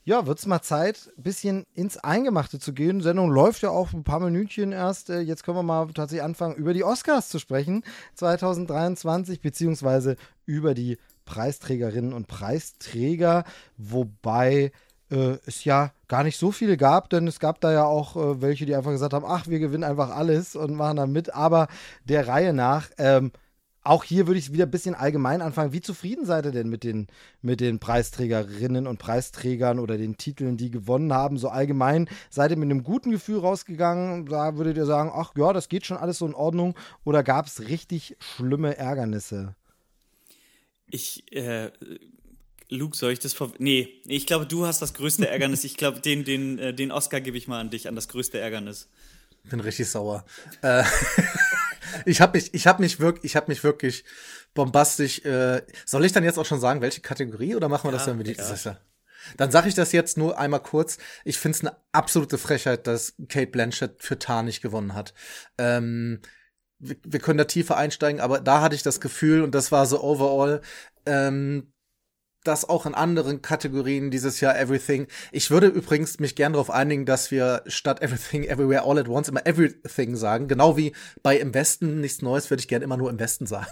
ja, 0.03 0.27
wird 0.27 0.37
es 0.37 0.45
mal 0.45 0.61
Zeit, 0.61 1.13
ein 1.17 1.23
bisschen 1.23 1.65
ins 1.73 1.95
Eingemachte 1.95 2.59
zu 2.59 2.73
gehen. 2.73 2.99
Die 2.99 3.05
Sendung 3.05 3.31
läuft 3.31 3.61
ja 3.61 3.69
auch 3.69 3.93
ein 3.93 4.03
paar 4.03 4.19
Minütchen 4.19 4.73
erst. 4.73 5.09
Äh, 5.09 5.21
jetzt 5.21 5.45
können 5.45 5.59
wir 5.59 5.63
mal 5.63 5.87
tatsächlich 5.93 6.25
anfangen, 6.25 6.55
über 6.55 6.73
die 6.73 6.83
Oscars 6.83 7.29
zu 7.29 7.39
sprechen 7.39 7.85
2023, 8.15 9.39
beziehungsweise 9.39 10.17
über 10.45 10.73
die 10.73 10.97
Preisträgerinnen 11.23 12.11
und 12.11 12.27
Preisträger, 12.27 13.45
wobei 13.77 14.73
äh, 15.15 15.39
es 15.45 15.63
ja 15.63 15.91
gar 16.07 16.23
nicht 16.23 16.37
so 16.37 16.51
viele 16.51 16.77
gab, 16.77 17.09
denn 17.09 17.27
es 17.27 17.39
gab 17.39 17.61
da 17.61 17.71
ja 17.71 17.85
auch 17.85 18.15
äh, 18.15 18.41
welche, 18.41 18.65
die 18.65 18.75
einfach 18.75 18.91
gesagt 18.91 19.13
haben, 19.13 19.25
ach, 19.25 19.47
wir 19.47 19.59
gewinnen 19.59 19.83
einfach 19.83 20.09
alles 20.09 20.55
und 20.55 20.75
machen 20.75 20.97
da 20.97 21.07
mit. 21.07 21.33
Aber 21.33 21.67
der 22.03 22.27
Reihe 22.27 22.53
nach, 22.53 22.89
ähm, 22.97 23.31
auch 23.81 24.03
hier 24.03 24.25
würde 24.25 24.39
ich 24.39 24.51
wieder 24.51 24.65
ein 24.65 24.71
bisschen 24.71 24.95
allgemein 24.95 25.41
anfangen. 25.43 25.71
Wie 25.71 25.81
zufrieden 25.81 26.25
seid 26.25 26.45
ihr 26.45 26.51
denn 26.51 26.69
mit 26.69 26.83
den, 26.83 27.07
mit 27.41 27.61
den 27.61 27.79
Preisträgerinnen 27.79 28.87
und 28.87 28.97
Preisträgern 28.97 29.77
oder 29.79 29.97
den 29.97 30.17
Titeln, 30.17 30.57
die 30.57 30.71
gewonnen 30.71 31.13
haben? 31.13 31.37
So 31.37 31.49
allgemein, 31.49 32.09
seid 32.31 32.51
ihr 32.51 32.57
mit 32.57 32.69
einem 32.69 32.83
guten 32.83 33.11
Gefühl 33.11 33.39
rausgegangen? 33.39 34.25
Da 34.25 34.57
würdet 34.57 34.75
ihr 34.75 34.87
sagen, 34.87 35.11
ach 35.13 35.33
ja, 35.37 35.53
das 35.53 35.69
geht 35.69 35.85
schon 35.85 35.97
alles 35.97 36.17
so 36.17 36.25
in 36.25 36.33
Ordnung? 36.33 36.75
Oder 37.03 37.23
gab 37.23 37.45
es 37.45 37.67
richtig 37.67 38.17
schlimme 38.19 38.75
Ärgernisse? 38.75 39.55
Ich 40.89 41.31
äh, 41.31 41.71
Luke, 42.69 42.97
soll 42.97 43.11
ich 43.11 43.19
das 43.19 43.33
vor. 43.33 43.51
Nee, 43.59 44.01
ich 44.05 44.25
glaube, 44.25 44.45
du 44.45 44.65
hast 44.65 44.81
das 44.81 44.93
größte 44.93 45.27
Ärgernis. 45.27 45.63
Ich 45.63 45.77
glaube, 45.77 45.99
den, 45.99 46.23
den, 46.23 46.59
äh, 46.59 46.73
den 46.73 46.91
Oscar 46.91 47.21
gebe 47.21 47.37
ich 47.37 47.47
mal 47.47 47.59
an 47.59 47.69
dich, 47.69 47.87
an 47.87 47.95
das 47.95 48.07
größte 48.07 48.39
Ärgernis. 48.39 48.89
Bin 49.43 49.59
richtig 49.59 49.89
sauer. 49.89 50.25
Äh, 50.61 50.83
ich 52.05 52.21
habe 52.21 52.37
mich, 52.37 52.53
ich 52.53 52.65
habe 52.65 52.81
mich 52.81 52.99
wirklich, 52.99 53.25
ich 53.25 53.35
habe 53.35 53.51
mich 53.51 53.63
wirklich 53.63 54.03
bombastisch. 54.53 55.23
Äh, 55.25 55.61
soll 55.85 56.05
ich 56.05 56.11
dann 56.11 56.23
jetzt 56.23 56.39
auch 56.39 56.45
schon 56.45 56.59
sagen, 56.59 56.81
welche 56.81 57.01
Kategorie 57.01 57.55
oder 57.55 57.69
machen 57.69 57.85
wir 57.85 57.91
ja, 57.91 57.97
das 57.97 58.05
dann 58.05 58.17
mit 58.17 58.27
dieses 58.27 58.63
Jahr? 58.63 58.79
Dann 59.37 59.51
sage 59.51 59.67
ich 59.67 59.75
das 59.75 59.91
jetzt 59.91 60.17
nur 60.17 60.39
einmal 60.39 60.61
kurz. 60.61 60.97
Ich 61.23 61.37
finde 61.37 61.55
es 61.57 61.61
eine 61.61 61.75
absolute 61.91 62.37
Frechheit, 62.37 62.87
dass 62.87 63.15
Kate 63.27 63.47
Blanchett 63.47 64.01
für 64.01 64.19
Tar 64.19 64.43
nicht 64.43 64.61
gewonnen 64.61 64.93
hat. 64.93 65.13
Ähm, 65.57 66.21
wir, 66.79 66.97
wir 67.03 67.19
können 67.19 67.37
da 67.37 67.45
tiefer 67.45 67.77
einsteigen, 67.77 68.21
aber 68.21 68.39
da 68.39 68.61
hatte 68.61 68.75
ich 68.75 68.83
das 68.83 68.99
Gefühl, 68.99 69.41
und 69.41 69.55
das 69.55 69.71
war 69.71 69.85
so 69.85 70.03
overall, 70.03 70.61
ähm, 71.05 71.71
das 72.47 72.67
auch 72.67 72.85
in 72.85 72.95
anderen 72.95 73.41
Kategorien 73.41 74.11
dieses 74.11 74.39
Jahr 74.41 74.57
Everything. 74.57 75.07
Ich 75.31 75.51
würde 75.51 75.67
übrigens 75.67 76.19
mich 76.19 76.35
gern 76.35 76.53
darauf 76.53 76.69
einigen, 76.69 77.05
dass 77.05 77.31
wir 77.31 77.63
statt 77.67 78.01
Everything 78.01 78.43
Everywhere 78.43 78.83
All 78.83 78.99
at 78.99 79.09
Once 79.09 79.29
immer 79.29 79.45
Everything 79.45 80.15
sagen. 80.15 80.47
Genau 80.47 80.77
wie 80.77 80.93
bei 81.23 81.37
Im 81.37 81.53
Westen 81.53 82.01
nichts 82.01 82.21
Neues 82.21 82.49
würde 82.49 82.61
ich 82.61 82.67
gern 82.67 82.81
immer 82.81 82.97
nur 82.97 83.09
im 83.09 83.19
Westen 83.19 83.45
sagen. 83.45 83.67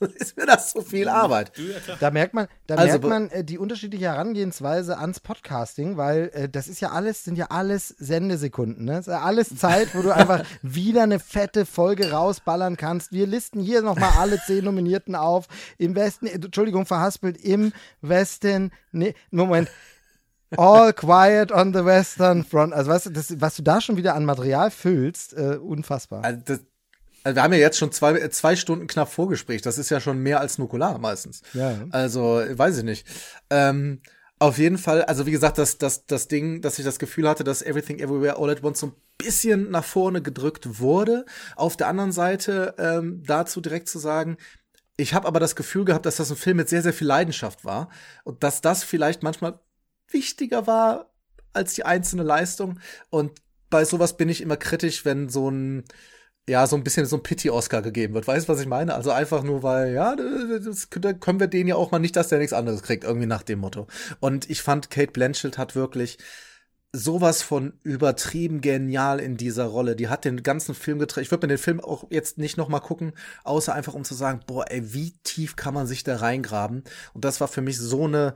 ist 0.14 0.36
mir 0.36 0.46
das 0.46 0.70
so 0.70 0.80
viel 0.80 1.08
Arbeit. 1.08 1.52
Da 2.00 2.10
merkt 2.10 2.34
man, 2.34 2.48
da 2.66 2.76
also, 2.76 2.92
merkt 2.92 3.04
man 3.04 3.30
äh, 3.30 3.44
die 3.44 3.58
unterschiedliche 3.58 4.06
Herangehensweise 4.06 4.98
ans 4.98 5.20
Podcasting, 5.20 5.96
weil 5.96 6.30
äh, 6.32 6.48
das 6.48 6.68
ist 6.68 6.80
ja 6.80 6.90
alles, 6.90 7.24
sind 7.24 7.36
ja 7.36 7.46
alles 7.50 7.88
Sendesekunden. 7.88 8.84
Ne? 8.84 8.92
Das 8.92 9.08
ist 9.08 9.12
ja 9.12 9.20
alles 9.20 9.56
Zeit, 9.56 9.94
wo 9.94 10.02
du 10.02 10.14
einfach 10.14 10.44
wieder 10.62 11.02
eine 11.02 11.18
fette 11.18 11.66
Folge 11.66 12.10
rausballern 12.12 12.76
kannst. 12.76 13.12
Wir 13.12 13.26
listen 13.26 13.60
hier 13.60 13.82
nochmal 13.82 14.12
alle 14.18 14.40
zehn 14.40 14.64
Nominierten 14.64 15.14
auf. 15.14 15.46
Im 15.76 15.94
Westen, 15.94 16.26
äh, 16.26 16.32
Entschuldigung, 16.32 16.86
verhaspelt, 16.86 17.36
im 17.36 17.72
Westen, 18.00 18.70
nee, 18.92 19.14
Moment. 19.30 19.68
All 20.56 20.92
quiet 20.92 21.52
on 21.52 21.72
the 21.72 21.84
Western 21.84 22.42
Front. 22.42 22.72
Also, 22.72 22.90
weißt 22.90 23.06
du, 23.06 23.10
das, 23.10 23.40
was 23.40 23.54
du 23.54 23.62
da 23.62 23.80
schon 23.80 23.96
wieder 23.96 24.14
an 24.16 24.24
Material 24.24 24.70
füllst, 24.70 25.32
äh, 25.34 25.58
unfassbar. 25.62 26.24
Also 26.24 26.40
das, 26.44 26.60
wir 27.24 27.42
haben 27.42 27.52
ja 27.52 27.58
jetzt 27.58 27.78
schon 27.78 27.92
zwei, 27.92 28.28
zwei 28.28 28.56
Stunden 28.56 28.86
knapp 28.86 29.12
Vorgespräch. 29.12 29.62
Das 29.62 29.78
ist 29.78 29.90
ja 29.90 30.00
schon 30.00 30.18
mehr 30.18 30.40
als 30.40 30.58
Nukular 30.58 30.98
meistens. 30.98 31.42
Ja. 31.54 31.86
Also, 31.90 32.42
weiß 32.50 32.78
ich 32.78 32.84
nicht. 32.84 33.06
Ähm, 33.50 34.00
auf 34.38 34.56
jeden 34.56 34.78
Fall, 34.78 35.04
also 35.04 35.26
wie 35.26 35.32
gesagt, 35.32 35.58
das, 35.58 35.76
das, 35.76 36.06
das 36.06 36.26
Ding, 36.26 36.62
dass 36.62 36.78
ich 36.78 36.84
das 36.84 36.98
Gefühl 36.98 37.28
hatte, 37.28 37.44
dass 37.44 37.60
Everything 37.60 37.98
Everywhere 37.98 38.38
All 38.38 38.48
at 38.48 38.64
Once 38.64 38.80
so 38.80 38.86
ein 38.86 38.94
bisschen 39.18 39.70
nach 39.70 39.84
vorne 39.84 40.22
gedrückt 40.22 40.80
wurde. 40.80 41.26
Auf 41.56 41.76
der 41.76 41.88
anderen 41.88 42.10
Seite 42.10 42.74
ähm, 42.78 43.22
dazu 43.26 43.60
direkt 43.60 43.90
zu 43.90 43.98
sagen, 43.98 44.38
ich 44.96 45.12
habe 45.12 45.28
aber 45.28 45.40
das 45.40 45.56
Gefühl 45.56 45.84
gehabt, 45.84 46.06
dass 46.06 46.16
das 46.16 46.30
ein 46.30 46.36
Film 46.36 46.56
mit 46.56 46.70
sehr, 46.70 46.82
sehr 46.82 46.94
viel 46.94 47.06
Leidenschaft 47.06 47.66
war 47.66 47.90
und 48.24 48.42
dass 48.42 48.62
das 48.62 48.82
vielleicht 48.82 49.22
manchmal 49.22 49.60
wichtiger 50.08 50.66
war 50.66 51.10
als 51.52 51.74
die 51.74 51.84
einzelne 51.84 52.22
Leistung. 52.22 52.80
Und 53.10 53.42
bei 53.68 53.84
sowas 53.84 54.16
bin 54.16 54.30
ich 54.30 54.40
immer 54.40 54.56
kritisch, 54.56 55.04
wenn 55.04 55.28
so 55.28 55.50
ein 55.50 55.84
ja, 56.50 56.66
so 56.66 56.74
ein 56.74 56.82
bisschen 56.82 57.06
so 57.06 57.16
ein 57.16 57.22
Pity-Oscar 57.22 57.80
gegeben 57.80 58.14
wird. 58.14 58.26
Weißt 58.26 58.48
du, 58.48 58.52
was 58.52 58.60
ich 58.60 58.66
meine? 58.66 58.94
Also 58.94 59.12
einfach 59.12 59.44
nur, 59.44 59.62
weil, 59.62 59.94
ja, 59.94 60.16
das, 60.16 60.88
da 60.90 61.12
können 61.12 61.38
wir 61.38 61.46
den 61.46 61.68
ja 61.68 61.76
auch 61.76 61.92
mal 61.92 62.00
nicht, 62.00 62.16
dass 62.16 62.28
der 62.28 62.38
nichts 62.38 62.52
anderes 62.52 62.82
kriegt, 62.82 63.04
irgendwie 63.04 63.26
nach 63.26 63.44
dem 63.44 63.60
Motto. 63.60 63.86
Und 64.18 64.50
ich 64.50 64.60
fand, 64.60 64.90
Kate 64.90 65.12
Blanchett 65.12 65.58
hat 65.58 65.76
wirklich 65.76 66.18
sowas 66.92 67.42
von 67.42 67.74
übertrieben 67.84 68.60
genial 68.60 69.20
in 69.20 69.36
dieser 69.36 69.66
Rolle. 69.66 69.94
Die 69.94 70.08
hat 70.08 70.24
den 70.24 70.42
ganzen 70.42 70.74
Film 70.74 70.98
getragen. 70.98 71.22
Ich 71.24 71.30
würde 71.30 71.46
mir 71.46 71.54
den 71.54 71.62
Film 71.62 71.78
auch 71.78 72.04
jetzt 72.10 72.36
nicht 72.36 72.56
noch 72.56 72.68
mal 72.68 72.80
gucken, 72.80 73.12
außer 73.44 73.72
einfach 73.72 73.94
um 73.94 74.02
zu 74.02 74.14
sagen, 74.14 74.40
boah, 74.44 74.64
ey, 74.68 74.92
wie 74.92 75.12
tief 75.22 75.54
kann 75.54 75.72
man 75.72 75.86
sich 75.86 76.02
da 76.02 76.16
reingraben? 76.16 76.82
Und 77.14 77.24
das 77.24 77.40
war 77.40 77.46
für 77.46 77.62
mich 77.62 77.78
so 77.78 78.06
eine 78.06 78.34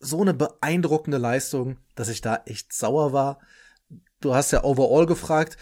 so 0.00 0.20
eine 0.20 0.34
beeindruckende 0.34 1.18
Leistung, 1.18 1.76
dass 1.94 2.08
ich 2.08 2.20
da 2.20 2.42
echt 2.46 2.72
sauer 2.72 3.12
war. 3.12 3.38
Du 4.20 4.34
hast 4.34 4.52
ja 4.52 4.64
overall 4.64 5.06
gefragt. 5.06 5.56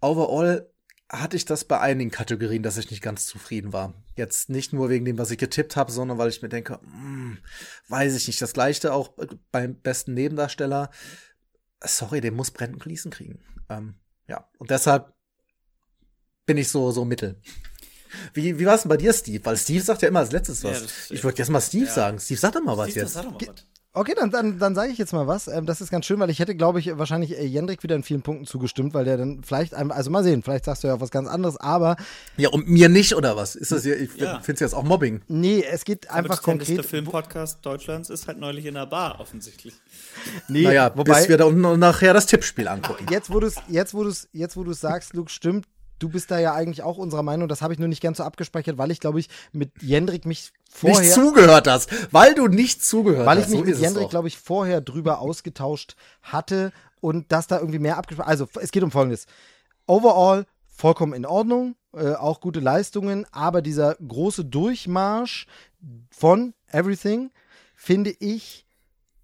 Overall 0.00 0.70
hatte 1.10 1.36
ich 1.36 1.44
das 1.44 1.64
bei 1.64 1.80
einigen 1.80 2.10
Kategorien, 2.10 2.62
dass 2.62 2.76
ich 2.76 2.90
nicht 2.90 3.02
ganz 3.02 3.26
zufrieden 3.26 3.72
war. 3.72 3.94
Jetzt 4.16 4.50
nicht 4.50 4.72
nur 4.72 4.90
wegen 4.90 5.04
dem, 5.04 5.18
was 5.18 5.30
ich 5.30 5.38
getippt 5.38 5.76
habe, 5.76 5.90
sondern 5.90 6.18
weil 6.18 6.28
ich 6.28 6.42
mir 6.42 6.48
denke, 6.48 6.78
hm, 6.82 7.38
weiß 7.88 8.14
ich 8.14 8.26
nicht. 8.26 8.42
Das 8.42 8.52
gleiche 8.52 8.92
auch 8.92 9.12
beim 9.50 9.74
besten 9.74 10.14
Nebendarsteller. 10.14 10.90
Sorry, 11.82 12.20
den 12.20 12.34
muss 12.34 12.50
Brandon 12.50 12.78
Gleason 12.78 13.10
kriegen. 13.10 13.40
Ähm, 13.68 13.94
ja, 14.26 14.48
und 14.58 14.70
deshalb 14.70 15.14
bin 16.44 16.58
ich 16.58 16.68
so 16.68 16.90
so 16.90 17.04
mittel. 17.04 17.40
Wie, 18.34 18.58
wie 18.58 18.66
war 18.66 18.74
es 18.74 18.82
denn 18.82 18.88
bei 18.88 18.96
dir, 18.96 19.12
Steve? 19.12 19.44
Weil 19.44 19.56
Steve 19.56 19.82
sagt 19.82 20.02
ja 20.02 20.08
immer 20.08 20.20
als 20.20 20.32
letztes 20.32 20.64
was. 20.64 20.80
Ja, 20.80 21.14
ich 21.14 21.24
würde 21.24 21.38
jetzt 21.38 21.50
mal 21.50 21.60
Steve 21.60 21.86
ja. 21.86 21.92
sagen. 21.92 22.18
Steve, 22.18 22.40
sag 22.40 22.52
doch 22.52 22.62
mal 22.62 22.76
was 22.76 22.90
Steve, 22.90 23.04
jetzt. 23.04 23.14
Sag 23.14 23.24
doch 23.24 23.32
mal 23.32 23.40
was. 23.46 23.64
Okay, 23.98 24.14
dann, 24.16 24.30
dann, 24.30 24.60
dann 24.60 24.76
sage 24.76 24.92
ich 24.92 24.98
jetzt 24.98 25.12
mal 25.12 25.26
was. 25.26 25.48
Ähm, 25.48 25.66
das 25.66 25.80
ist 25.80 25.90
ganz 25.90 26.06
schön, 26.06 26.20
weil 26.20 26.30
ich 26.30 26.38
hätte, 26.38 26.54
glaube 26.54 26.78
ich, 26.78 26.96
wahrscheinlich 26.96 27.36
äh, 27.36 27.44
Jendrik 27.44 27.82
wieder 27.82 27.96
in 27.96 28.04
vielen 28.04 28.22
Punkten 28.22 28.46
zugestimmt, 28.46 28.94
weil 28.94 29.04
der 29.04 29.16
dann 29.16 29.42
vielleicht, 29.42 29.74
also 29.74 30.10
mal 30.10 30.22
sehen, 30.22 30.44
vielleicht 30.44 30.66
sagst 30.66 30.84
du 30.84 30.88
ja 30.88 30.94
auch 30.94 31.00
was 31.00 31.10
ganz 31.10 31.28
anderes, 31.28 31.56
aber. 31.56 31.96
Ja, 32.36 32.50
und 32.50 32.68
mir 32.68 32.88
nicht, 32.88 33.16
oder 33.16 33.36
was? 33.36 33.56
Ist 33.56 33.72
das 33.72 33.82
hier, 33.82 34.00
ich 34.00 34.14
ja. 34.14 34.38
finde 34.38 34.54
es 34.54 34.60
jetzt 34.60 34.74
auch 34.74 34.84
Mobbing. 34.84 35.22
Nee, 35.26 35.64
es 35.68 35.84
geht 35.84 36.08
einfach 36.12 36.42
konkret. 36.42 36.76
Der 36.76 36.84
Filmpodcast 36.84 37.66
Deutschlands 37.66 38.08
ist 38.08 38.28
halt 38.28 38.38
neulich 38.38 38.66
in 38.66 38.74
der 38.74 38.86
Bar, 38.86 39.18
offensichtlich. 39.18 39.74
Nee, 40.46 40.62
naja, 40.62 40.92
wobei, 40.94 41.18
bis 41.18 41.28
wir 41.28 41.36
da 41.36 41.50
nachher 41.50 42.14
das 42.14 42.26
Tippspiel 42.26 42.68
angucken. 42.68 43.06
Jetzt, 43.10 43.32
wo 43.32 43.40
du 43.40 43.48
es 43.48 43.56
jetzt, 43.66 43.94
wo 43.94 44.08
jetzt, 44.32 44.56
wo 44.56 44.72
sagst, 44.72 45.14
Luke, 45.14 45.30
stimmt, 45.30 45.66
du 45.98 46.08
bist 46.08 46.30
da 46.30 46.38
ja 46.38 46.54
eigentlich 46.54 46.82
auch 46.82 46.98
unserer 46.98 47.22
Meinung. 47.22 47.48
Das 47.48 47.62
habe 47.62 47.72
ich 47.72 47.78
nur 47.78 47.88
nicht 47.88 48.02
ganz 48.02 48.18
so 48.18 48.24
abgespeichert, 48.24 48.78
weil 48.78 48.90
ich, 48.90 49.00
glaube 49.00 49.20
ich, 49.20 49.28
mit 49.52 49.70
Jendrik 49.82 50.24
mich 50.24 50.52
vorher. 50.68 51.00
Nicht 51.00 51.12
zugehört 51.12 51.66
hast, 51.66 51.90
weil 52.12 52.34
du 52.34 52.46
nicht 52.46 52.84
zugehört 52.84 53.26
weil 53.26 53.38
hast. 53.38 53.46
Weil 53.46 53.54
ich 53.54 53.66
mich 53.66 53.74
so 53.76 53.80
mit 53.80 53.80
Jendrik, 53.80 54.10
glaube 54.10 54.28
ich, 54.28 54.38
vorher 54.38 54.80
drüber 54.80 55.20
ausgetauscht 55.20 55.96
hatte 56.22 56.72
und 57.00 57.32
dass 57.32 57.46
da 57.46 57.58
irgendwie 57.58 57.78
mehr 57.78 57.96
abgespeichert. 57.96 58.28
Also, 58.28 58.48
es 58.60 58.70
geht 58.70 58.82
um 58.82 58.90
Folgendes. 58.90 59.26
Overall 59.86 60.46
vollkommen 60.68 61.12
in 61.12 61.26
Ordnung, 61.26 61.74
äh, 61.92 62.12
auch 62.14 62.40
gute 62.40 62.60
Leistungen, 62.60 63.26
aber 63.32 63.62
dieser 63.62 63.96
große 63.96 64.44
Durchmarsch 64.44 65.46
von 66.10 66.54
Everything 66.70 67.30
finde 67.74 68.14
ich 68.18 68.66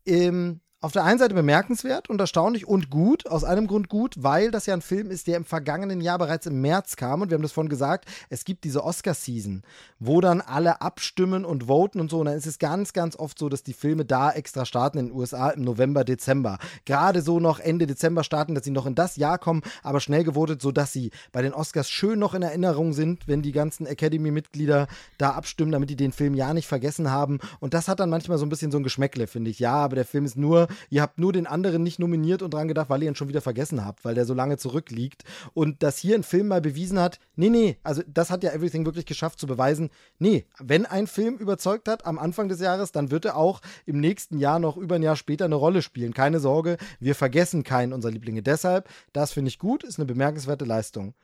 ähm, 0.06 0.60
auf 0.84 0.92
der 0.92 1.04
einen 1.04 1.18
Seite 1.18 1.34
bemerkenswert 1.34 2.10
und 2.10 2.20
erstaunlich 2.20 2.68
und 2.68 2.90
gut, 2.90 3.26
aus 3.26 3.42
einem 3.42 3.66
Grund 3.66 3.88
gut, 3.88 4.16
weil 4.18 4.50
das 4.50 4.66
ja 4.66 4.74
ein 4.74 4.82
Film 4.82 5.10
ist, 5.10 5.26
der 5.26 5.38
im 5.38 5.46
vergangenen 5.46 6.02
Jahr 6.02 6.18
bereits 6.18 6.44
im 6.44 6.60
März 6.60 6.96
kam 6.96 7.22
und 7.22 7.30
wir 7.30 7.36
haben 7.36 7.42
das 7.42 7.52
vorhin 7.52 7.70
gesagt, 7.70 8.04
es 8.28 8.44
gibt 8.44 8.64
diese 8.64 8.84
Oscar-Season, 8.84 9.62
wo 9.98 10.20
dann 10.20 10.42
alle 10.42 10.82
abstimmen 10.82 11.46
und 11.46 11.68
voten 11.68 12.00
und 12.00 12.10
so 12.10 12.18
und 12.18 12.26
dann 12.26 12.36
ist 12.36 12.46
es 12.46 12.58
ganz, 12.58 12.92
ganz 12.92 13.16
oft 13.16 13.38
so, 13.38 13.48
dass 13.48 13.62
die 13.62 13.72
Filme 13.72 14.04
da 14.04 14.30
extra 14.30 14.66
starten 14.66 14.98
in 14.98 15.06
den 15.06 15.16
USA 15.16 15.48
im 15.48 15.62
November, 15.62 16.04
Dezember. 16.04 16.58
Gerade 16.84 17.22
so 17.22 17.40
noch 17.40 17.60
Ende 17.60 17.86
Dezember 17.86 18.22
starten, 18.22 18.54
dass 18.54 18.64
sie 18.64 18.70
noch 18.70 18.84
in 18.84 18.94
das 18.94 19.16
Jahr 19.16 19.38
kommen, 19.38 19.62
aber 19.82 20.00
schnell 20.00 20.22
gewotet, 20.22 20.60
sodass 20.60 20.92
sie 20.92 21.12
bei 21.32 21.40
den 21.40 21.54
Oscars 21.54 21.88
schön 21.88 22.18
noch 22.18 22.34
in 22.34 22.42
Erinnerung 22.42 22.92
sind, 22.92 23.26
wenn 23.26 23.40
die 23.40 23.52
ganzen 23.52 23.86
Academy-Mitglieder 23.86 24.86
da 25.16 25.30
abstimmen, 25.30 25.72
damit 25.72 25.88
die 25.88 25.96
den 25.96 26.12
Film 26.12 26.34
ja 26.34 26.52
nicht 26.52 26.68
vergessen 26.68 27.10
haben 27.10 27.38
und 27.60 27.72
das 27.72 27.88
hat 27.88 28.00
dann 28.00 28.10
manchmal 28.10 28.36
so 28.36 28.44
ein 28.44 28.50
bisschen 28.50 28.70
so 28.70 28.76
ein 28.76 28.84
Geschmäckle, 28.84 29.26
finde 29.26 29.50
ich. 29.50 29.60
Ja, 29.60 29.76
aber 29.76 29.96
der 29.96 30.04
Film 30.04 30.26
ist 30.26 30.36
nur 30.36 30.68
Ihr 30.90 31.02
habt 31.02 31.18
nur 31.18 31.32
den 31.32 31.46
anderen 31.46 31.82
nicht 31.82 31.98
nominiert 31.98 32.42
und 32.42 32.54
dran 32.54 32.68
gedacht, 32.68 32.90
weil 32.90 33.02
ihr 33.02 33.08
ihn 33.08 33.14
schon 33.14 33.28
wieder 33.28 33.40
vergessen 33.40 33.84
habt, 33.84 34.04
weil 34.04 34.14
der 34.14 34.26
so 34.26 34.34
lange 34.34 34.56
zurückliegt. 34.56 35.24
Und 35.52 35.82
dass 35.82 35.98
hier 35.98 36.14
ein 36.14 36.22
Film 36.22 36.48
mal 36.48 36.60
bewiesen 36.60 36.98
hat, 36.98 37.18
nee, 37.36 37.50
nee, 37.50 37.76
also 37.82 38.02
das 38.06 38.30
hat 38.30 38.42
ja 38.42 38.52
Everything 38.52 38.84
wirklich 38.86 39.06
geschafft 39.06 39.38
zu 39.38 39.46
beweisen, 39.46 39.90
nee, 40.18 40.46
wenn 40.58 40.86
ein 40.86 41.06
Film 41.06 41.36
überzeugt 41.36 41.88
hat 41.88 42.06
am 42.06 42.18
Anfang 42.18 42.48
des 42.48 42.60
Jahres, 42.60 42.92
dann 42.92 43.10
wird 43.10 43.24
er 43.24 43.36
auch 43.36 43.60
im 43.86 44.00
nächsten 44.00 44.38
Jahr 44.38 44.58
noch 44.58 44.76
über 44.76 44.96
ein 44.96 45.02
Jahr 45.02 45.16
später 45.16 45.44
eine 45.44 45.54
Rolle 45.54 45.82
spielen. 45.82 46.14
Keine 46.14 46.40
Sorge, 46.40 46.76
wir 47.00 47.14
vergessen 47.14 47.64
keinen 47.64 47.92
unserer 47.92 48.12
Lieblinge. 48.12 48.42
Deshalb, 48.42 48.88
das 49.12 49.32
finde 49.32 49.48
ich 49.48 49.58
gut, 49.58 49.84
ist 49.84 49.98
eine 49.98 50.06
bemerkenswerte 50.06 50.64
Leistung. 50.64 51.14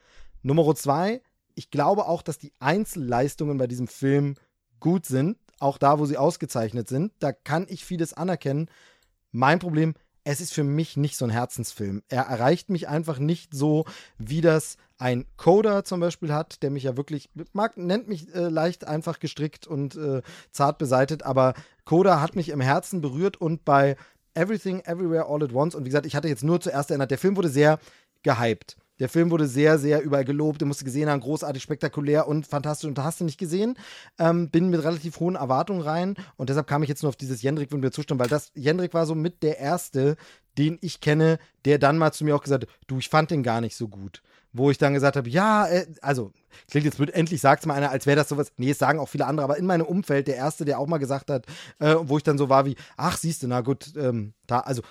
Nummer 0.43 0.75
zwei, 0.75 1.21
ich 1.55 1.71
glaube 1.71 2.07
auch, 2.07 2.23
dass 2.23 2.39
die 2.39 2.53
Einzelleistungen 2.59 3.59
bei 3.59 3.67
diesem 3.67 3.89
Film 3.89 4.37
gut 4.79 5.05
sind, 5.05 5.37
auch 5.59 5.79
da, 5.79 5.99
wo 5.99 6.07
sie 6.07 6.17
ausgezeichnet 6.17 6.89
sind. 6.89 7.13
Da 7.19 7.33
kann 7.33 7.67
ich 7.69 7.85
vieles 7.85 8.15
anerkennen. 8.15 8.71
Mein 9.33 9.59
Problem, 9.59 9.95
es 10.25 10.41
ist 10.41 10.53
für 10.53 10.65
mich 10.65 10.97
nicht 10.97 11.17
so 11.17 11.25
ein 11.25 11.31
Herzensfilm. 11.31 12.03
Er 12.09 12.25
erreicht 12.25 12.71
mich 12.71 12.89
einfach 12.89 13.19
nicht 13.19 13.55
so, 13.55 13.85
wie 14.19 14.41
das 14.41 14.77
ein 14.99 15.27
Coder 15.37 15.83
zum 15.85 16.01
Beispiel 16.01 16.33
hat, 16.33 16.63
der 16.63 16.71
mich 16.71 16.83
ja 16.83 16.97
wirklich, 16.97 17.31
mag, 17.53 17.77
nennt 17.79 18.07
mich 18.07 18.35
äh, 18.35 18.49
leicht 18.49 18.87
einfach 18.87 19.19
gestrickt 19.19 19.67
und 19.67 19.97
äh, 19.97 20.21
zart 20.51 20.79
beseitet, 20.79 21.23
aber 21.23 21.55
Coda 21.85 22.21
hat 22.21 22.37
mich 22.37 22.51
im 22.51 22.61
Herzen 22.61 23.01
berührt 23.01 23.39
und 23.39 23.65
bei 23.65 23.97
Everything, 24.35 24.81
Everywhere, 24.81 25.27
All 25.27 25.43
at 25.43 25.55
Once, 25.55 25.75
und 25.75 25.85
wie 25.85 25.89
gesagt, 25.89 26.07
ich 26.07 26.15
hatte 26.15 26.29
jetzt 26.29 26.45
nur 26.45 26.61
zuerst 26.61 26.91
erinnert, 26.91 27.11
der 27.11 27.19
Film 27.19 27.37
wurde 27.37 27.49
sehr 27.49 27.79
gehypt. 28.23 28.77
Der 29.01 29.09
Film 29.09 29.31
wurde 29.31 29.49
sehr, 29.49 29.79
sehr 29.79 30.03
überall 30.03 30.25
gelobt. 30.25 30.61
Den 30.61 30.69
musste 30.69 30.85
gesehen 30.85 31.09
haben, 31.09 31.21
großartig, 31.21 31.63
spektakulär 31.63 32.29
und 32.29 32.47
fantastisch. 32.47 32.87
Und 32.87 32.99
da 32.99 33.05
hast 33.05 33.21
du 33.21 33.25
nicht 33.25 33.39
gesehen. 33.39 33.77
Ähm, 34.19 34.51
bin 34.51 34.71
mit 34.71 34.85
relativ 34.85 35.19
hohen 35.19 35.35
Erwartungen 35.35 35.81
rein. 35.81 36.15
Und 36.37 36.51
deshalb 36.51 36.67
kam 36.67 36.83
ich 36.83 36.89
jetzt 36.89 37.03
nur 37.03 37.09
auf 37.09 37.17
dieses 37.17 37.43
Jendrik, 37.43 37.73
wenn 37.73 37.83
wir 37.83 37.91
zustimmen, 37.91 38.21
weil 38.21 38.29
das 38.29 38.53
Jendrik 38.55 38.95
war 38.95 39.07
so 39.07 39.15
mit 39.15 39.43
der 39.43 39.59
erste, 39.59 40.17
den 40.59 40.79
ich 40.83 41.01
kenne, 41.01 41.39
der 41.65 41.79
dann 41.79 41.99
mal 41.99 42.13
zu 42.13 42.25
mir 42.25 42.37
auch 42.37 42.43
gesagt 42.43 42.65
hat, 42.65 42.71
du, 42.87 42.99
ich 42.99 43.09
fand 43.09 43.31
den 43.31 43.43
gar 43.43 43.61
nicht 43.61 43.77
so 43.77 43.89
gut. 43.89 44.23
Wo 44.53 44.71
ich 44.71 44.79
dann 44.79 44.95
gesagt 44.95 45.17
habe, 45.17 45.29
ja, 45.31 45.67
äh, 45.69 45.87
also 46.03 46.33
klingt 46.69 46.85
jetzt 46.85 46.99
mit, 46.99 47.11
endlich 47.11 47.41
sagt 47.41 47.63
es 47.63 47.67
mal 47.67 47.75
einer, 47.75 47.91
als 47.91 48.07
wäre 48.07 48.17
das 48.17 48.29
sowas, 48.29 48.53
nee, 48.57 48.71
es 48.71 48.79
sagen 48.79 48.99
auch 48.99 49.09
viele 49.09 49.27
andere, 49.27 49.45
aber 49.45 49.57
in 49.57 49.67
meinem 49.67 49.87
Umfeld 49.87 50.27
der 50.27 50.37
Erste, 50.37 50.65
der 50.65 50.81
auch 50.81 50.89
mal 50.89 50.99
gesagt 50.99 51.31
hat, 51.31 51.47
äh, 51.79 51.95
wo 52.01 52.17
ich 52.19 52.25
dann 52.25 52.37
so 52.37 52.49
war 52.49 52.67
wie, 52.67 52.75
ach, 52.97 53.17
siehst 53.17 53.45
du, 53.45 53.47
na 53.47 53.61
gut, 53.61 53.93
ähm, 53.97 54.35
da, 54.47 54.59
also 54.59 54.83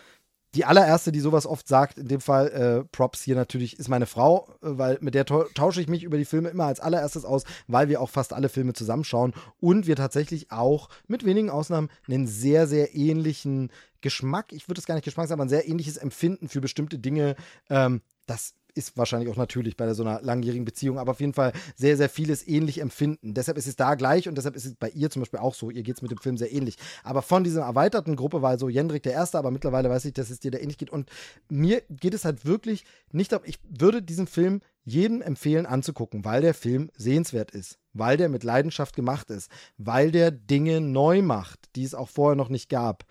die 0.55 0.65
allererste, 0.65 1.11
die 1.11 1.19
sowas 1.19 1.45
oft 1.45 1.67
sagt, 1.67 1.97
in 1.97 2.07
dem 2.07 2.21
Fall 2.21 2.47
äh, 2.47 2.83
Props 2.91 3.21
hier 3.21 3.35
natürlich, 3.35 3.77
ist 3.77 3.87
meine 3.87 4.05
Frau, 4.05 4.47
äh, 4.61 4.77
weil 4.77 4.97
mit 5.01 5.13
der 5.13 5.25
tausche 5.25 5.81
ich 5.81 5.87
mich 5.87 6.03
über 6.03 6.17
die 6.17 6.25
Filme 6.25 6.49
immer 6.49 6.65
als 6.65 6.79
allererstes 6.79 7.25
aus, 7.25 7.43
weil 7.67 7.89
wir 7.89 8.01
auch 8.01 8.09
fast 8.09 8.33
alle 8.33 8.49
Filme 8.49 8.73
zusammenschauen 8.73 9.33
und 9.59 9.85
wir 9.87 9.95
tatsächlich 9.95 10.51
auch 10.51 10.89
mit 11.07 11.23
wenigen 11.23 11.49
Ausnahmen 11.49 11.89
einen 12.07 12.27
sehr, 12.27 12.67
sehr 12.67 12.95
ähnlichen 12.95 13.71
Geschmack, 14.01 14.53
ich 14.53 14.67
würde 14.67 14.79
es 14.79 14.85
gar 14.85 14.95
nicht 14.95 15.03
Geschmack 15.03 15.27
sagen, 15.27 15.39
aber 15.39 15.45
ein 15.45 15.49
sehr 15.49 15.67
ähnliches 15.67 15.97
Empfinden 15.97 16.47
für 16.47 16.61
bestimmte 16.61 16.99
Dinge. 16.99 17.35
Ähm, 17.69 18.01
das 18.25 18.53
ist 18.79 18.97
wahrscheinlich 18.97 19.29
auch 19.29 19.35
natürlich 19.35 19.77
bei 19.77 19.93
so 19.93 20.03
einer 20.03 20.21
langjährigen 20.21 20.65
Beziehung, 20.65 20.97
aber 20.97 21.11
auf 21.11 21.19
jeden 21.19 21.33
Fall 21.33 21.53
sehr, 21.75 21.97
sehr 21.97 22.09
vieles 22.09 22.47
ähnlich 22.47 22.79
empfinden. 22.81 23.33
Deshalb 23.33 23.57
ist 23.57 23.67
es 23.67 23.75
da 23.75 23.95
gleich 23.95 24.27
und 24.27 24.35
deshalb 24.35 24.55
ist 24.55 24.65
es 24.65 24.75
bei 24.75 24.89
ihr 24.89 25.09
zum 25.09 25.21
Beispiel 25.21 25.39
auch 25.39 25.53
so. 25.53 25.69
Ihr 25.69 25.83
geht 25.83 25.97
es 25.97 26.01
mit 26.01 26.11
dem 26.11 26.17
Film 26.17 26.37
sehr 26.37 26.51
ähnlich. 26.51 26.77
Aber 27.03 27.21
von 27.21 27.43
dieser 27.43 27.61
erweiterten 27.61 28.15
Gruppe 28.15 28.41
war 28.41 28.57
so 28.57 28.69
Jendrik 28.69 29.03
der 29.03 29.13
Erste, 29.13 29.37
aber 29.37 29.51
mittlerweile 29.51 29.89
weiß 29.89 30.05
ich, 30.05 30.13
dass 30.13 30.29
es 30.29 30.39
dir 30.39 30.51
da 30.51 30.57
ähnlich 30.57 30.77
geht. 30.77 30.89
Und 30.89 31.09
mir 31.49 31.81
geht 31.89 32.13
es 32.13 32.25
halt 32.25 32.45
wirklich 32.45 32.85
nicht 33.11 33.29
ich 33.43 33.59
würde 33.69 34.01
diesen 34.01 34.27
Film 34.27 34.61
jedem 34.83 35.21
empfehlen 35.21 35.65
anzugucken, 35.65 36.25
weil 36.25 36.41
der 36.41 36.53
Film 36.53 36.89
sehenswert 36.95 37.51
ist, 37.51 37.77
weil 37.93 38.17
der 38.17 38.29
mit 38.29 38.43
Leidenschaft 38.43 38.95
gemacht 38.95 39.29
ist, 39.29 39.51
weil 39.77 40.11
der 40.11 40.31
Dinge 40.31 40.81
neu 40.81 41.21
macht, 41.21 41.59
die 41.75 41.83
es 41.83 41.93
auch 41.93 42.09
vorher 42.09 42.35
noch 42.35 42.49
nicht 42.49 42.69
gab. 42.69 43.05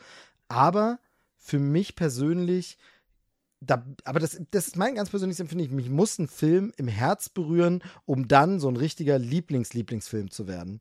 Aber 0.48 0.98
für 1.36 1.58
mich 1.58 1.94
persönlich 1.94 2.78
da, 3.60 3.84
aber 4.04 4.20
das, 4.20 4.40
das 4.50 4.68
ist 4.68 4.76
mein 4.76 4.94
ganz 4.94 5.10
persönliches 5.10 5.40
Empfinden. 5.40 5.74
Mich 5.74 5.90
muss 5.90 6.18
ein 6.18 6.28
Film 6.28 6.72
im 6.76 6.88
Herz 6.88 7.28
berühren, 7.28 7.82
um 8.04 8.28
dann 8.28 8.60
so 8.60 8.68
ein 8.68 8.76
richtiger 8.76 9.18
Lieblings-Lieblingsfilm 9.18 10.30
zu 10.30 10.46
werden. 10.46 10.80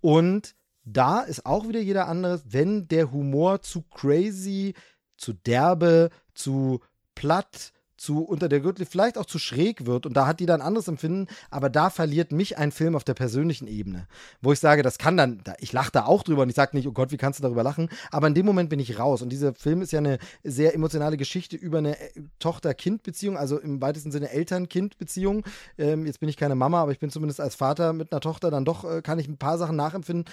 Und 0.00 0.54
da 0.84 1.20
ist 1.20 1.46
auch 1.46 1.68
wieder 1.68 1.80
jeder 1.80 2.08
andere, 2.08 2.40
wenn 2.44 2.88
der 2.88 3.12
Humor 3.12 3.62
zu 3.62 3.82
crazy, 3.82 4.74
zu 5.16 5.32
derbe, 5.32 6.10
zu 6.34 6.80
platt, 7.14 7.72
zu 7.96 8.24
unter 8.24 8.48
der 8.48 8.60
Gürtel 8.60 8.86
vielleicht 8.86 9.18
auch 9.18 9.26
zu 9.26 9.38
schräg 9.38 9.86
wird. 9.86 10.06
Und 10.06 10.14
da 10.14 10.26
hat 10.26 10.40
die 10.40 10.46
dann 10.46 10.60
anderes 10.60 10.88
Empfinden, 10.88 11.26
aber 11.50 11.70
da 11.70 11.90
verliert 11.90 12.32
mich 12.32 12.58
ein 12.58 12.72
Film 12.72 12.94
auf 12.94 13.04
der 13.04 13.14
persönlichen 13.14 13.66
Ebene, 13.66 14.06
wo 14.42 14.52
ich 14.52 14.60
sage, 14.60 14.82
das 14.82 14.98
kann 14.98 15.16
dann, 15.16 15.42
ich 15.58 15.72
lache 15.72 15.92
da 15.92 16.04
auch 16.04 16.22
drüber 16.22 16.42
und 16.42 16.48
ich 16.48 16.54
sage 16.54 16.76
nicht, 16.76 16.86
oh 16.86 16.92
Gott, 16.92 17.10
wie 17.10 17.16
kannst 17.16 17.38
du 17.38 17.42
darüber 17.42 17.62
lachen, 17.62 17.88
aber 18.10 18.26
in 18.26 18.34
dem 18.34 18.46
Moment 18.46 18.70
bin 18.70 18.80
ich 18.80 18.98
raus. 18.98 19.22
Und 19.22 19.30
dieser 19.30 19.54
Film 19.54 19.82
ist 19.82 19.92
ja 19.92 19.98
eine 19.98 20.18
sehr 20.44 20.74
emotionale 20.74 21.16
Geschichte 21.16 21.56
über 21.56 21.78
eine 21.78 21.98
äh, 21.98 22.22
Tochter-Kind-Beziehung, 22.38 23.36
also 23.36 23.58
im 23.58 23.80
weitesten 23.80 24.10
Sinne 24.10 24.30
Eltern-Kind-Beziehung. 24.30 25.44
Ähm, 25.78 26.06
jetzt 26.06 26.20
bin 26.20 26.28
ich 26.28 26.36
keine 26.36 26.54
Mama, 26.54 26.82
aber 26.82 26.92
ich 26.92 26.98
bin 26.98 27.10
zumindest 27.10 27.40
als 27.40 27.54
Vater 27.54 27.92
mit 27.92 28.12
einer 28.12 28.20
Tochter 28.20 28.50
dann 28.50 28.64
doch, 28.64 28.84
äh, 28.84 29.02
kann 29.02 29.18
ich 29.18 29.28
ein 29.28 29.38
paar 29.38 29.58
Sachen 29.58 29.76
nachempfinden, 29.76 30.26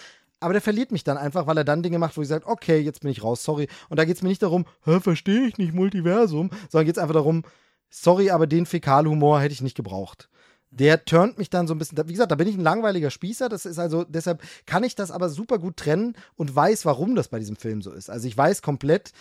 aber 0.43 0.53
der 0.53 0.61
verliert 0.61 0.91
mich 0.91 1.03
dann 1.03 1.17
einfach, 1.17 1.47
weil 1.47 1.57
er 1.57 1.63
dann 1.63 1.83
Dinge 1.83 1.99
macht, 1.99 2.17
wo 2.17 2.21
ich 2.21 2.27
sage, 2.27 2.47
okay, 2.47 2.79
jetzt 2.79 3.01
bin 3.01 3.11
ich 3.11 3.23
raus, 3.23 3.43
sorry. 3.43 3.67
Und 3.89 3.97
da 3.97 4.05
geht 4.05 4.17
es 4.17 4.21
mir 4.21 4.29
nicht 4.29 4.43
darum, 4.43 4.65
verstehe 4.81 5.47
ich 5.47 5.57
nicht 5.57 5.73
Multiversum, 5.73 6.49
sondern 6.69 6.85
geht 6.85 6.97
es 6.97 7.01
einfach 7.01 7.15
darum, 7.15 7.43
sorry, 7.89 8.29
aber 8.29 8.47
den 8.47 8.65
Fäkalhumor 8.65 9.41
hätte 9.41 9.53
ich 9.53 9.61
nicht 9.61 9.75
gebraucht. 9.75 10.29
Der 10.69 11.05
turnt 11.05 11.37
mich 11.37 11.49
dann 11.49 11.67
so 11.67 11.75
ein 11.75 11.77
bisschen, 11.77 11.97
wie 12.07 12.13
gesagt, 12.13 12.31
da 12.31 12.35
bin 12.35 12.47
ich 12.47 12.55
ein 12.55 12.63
langweiliger 12.63 13.11
Spießer, 13.11 13.47
das 13.47 13.65
ist 13.65 13.77
also, 13.77 14.03
deshalb 14.03 14.41
kann 14.65 14.83
ich 14.83 14.95
das 14.95 15.11
aber 15.11 15.29
super 15.29 15.59
gut 15.59 15.77
trennen 15.77 16.15
und 16.35 16.55
weiß, 16.55 16.85
warum 16.85 17.15
das 17.15 17.27
bei 17.27 17.39
diesem 17.39 17.55
Film 17.55 17.81
so 17.81 17.91
ist. 17.91 18.09
Also 18.09 18.27
ich 18.27 18.35
weiß 18.35 18.63
komplett, 18.63 19.11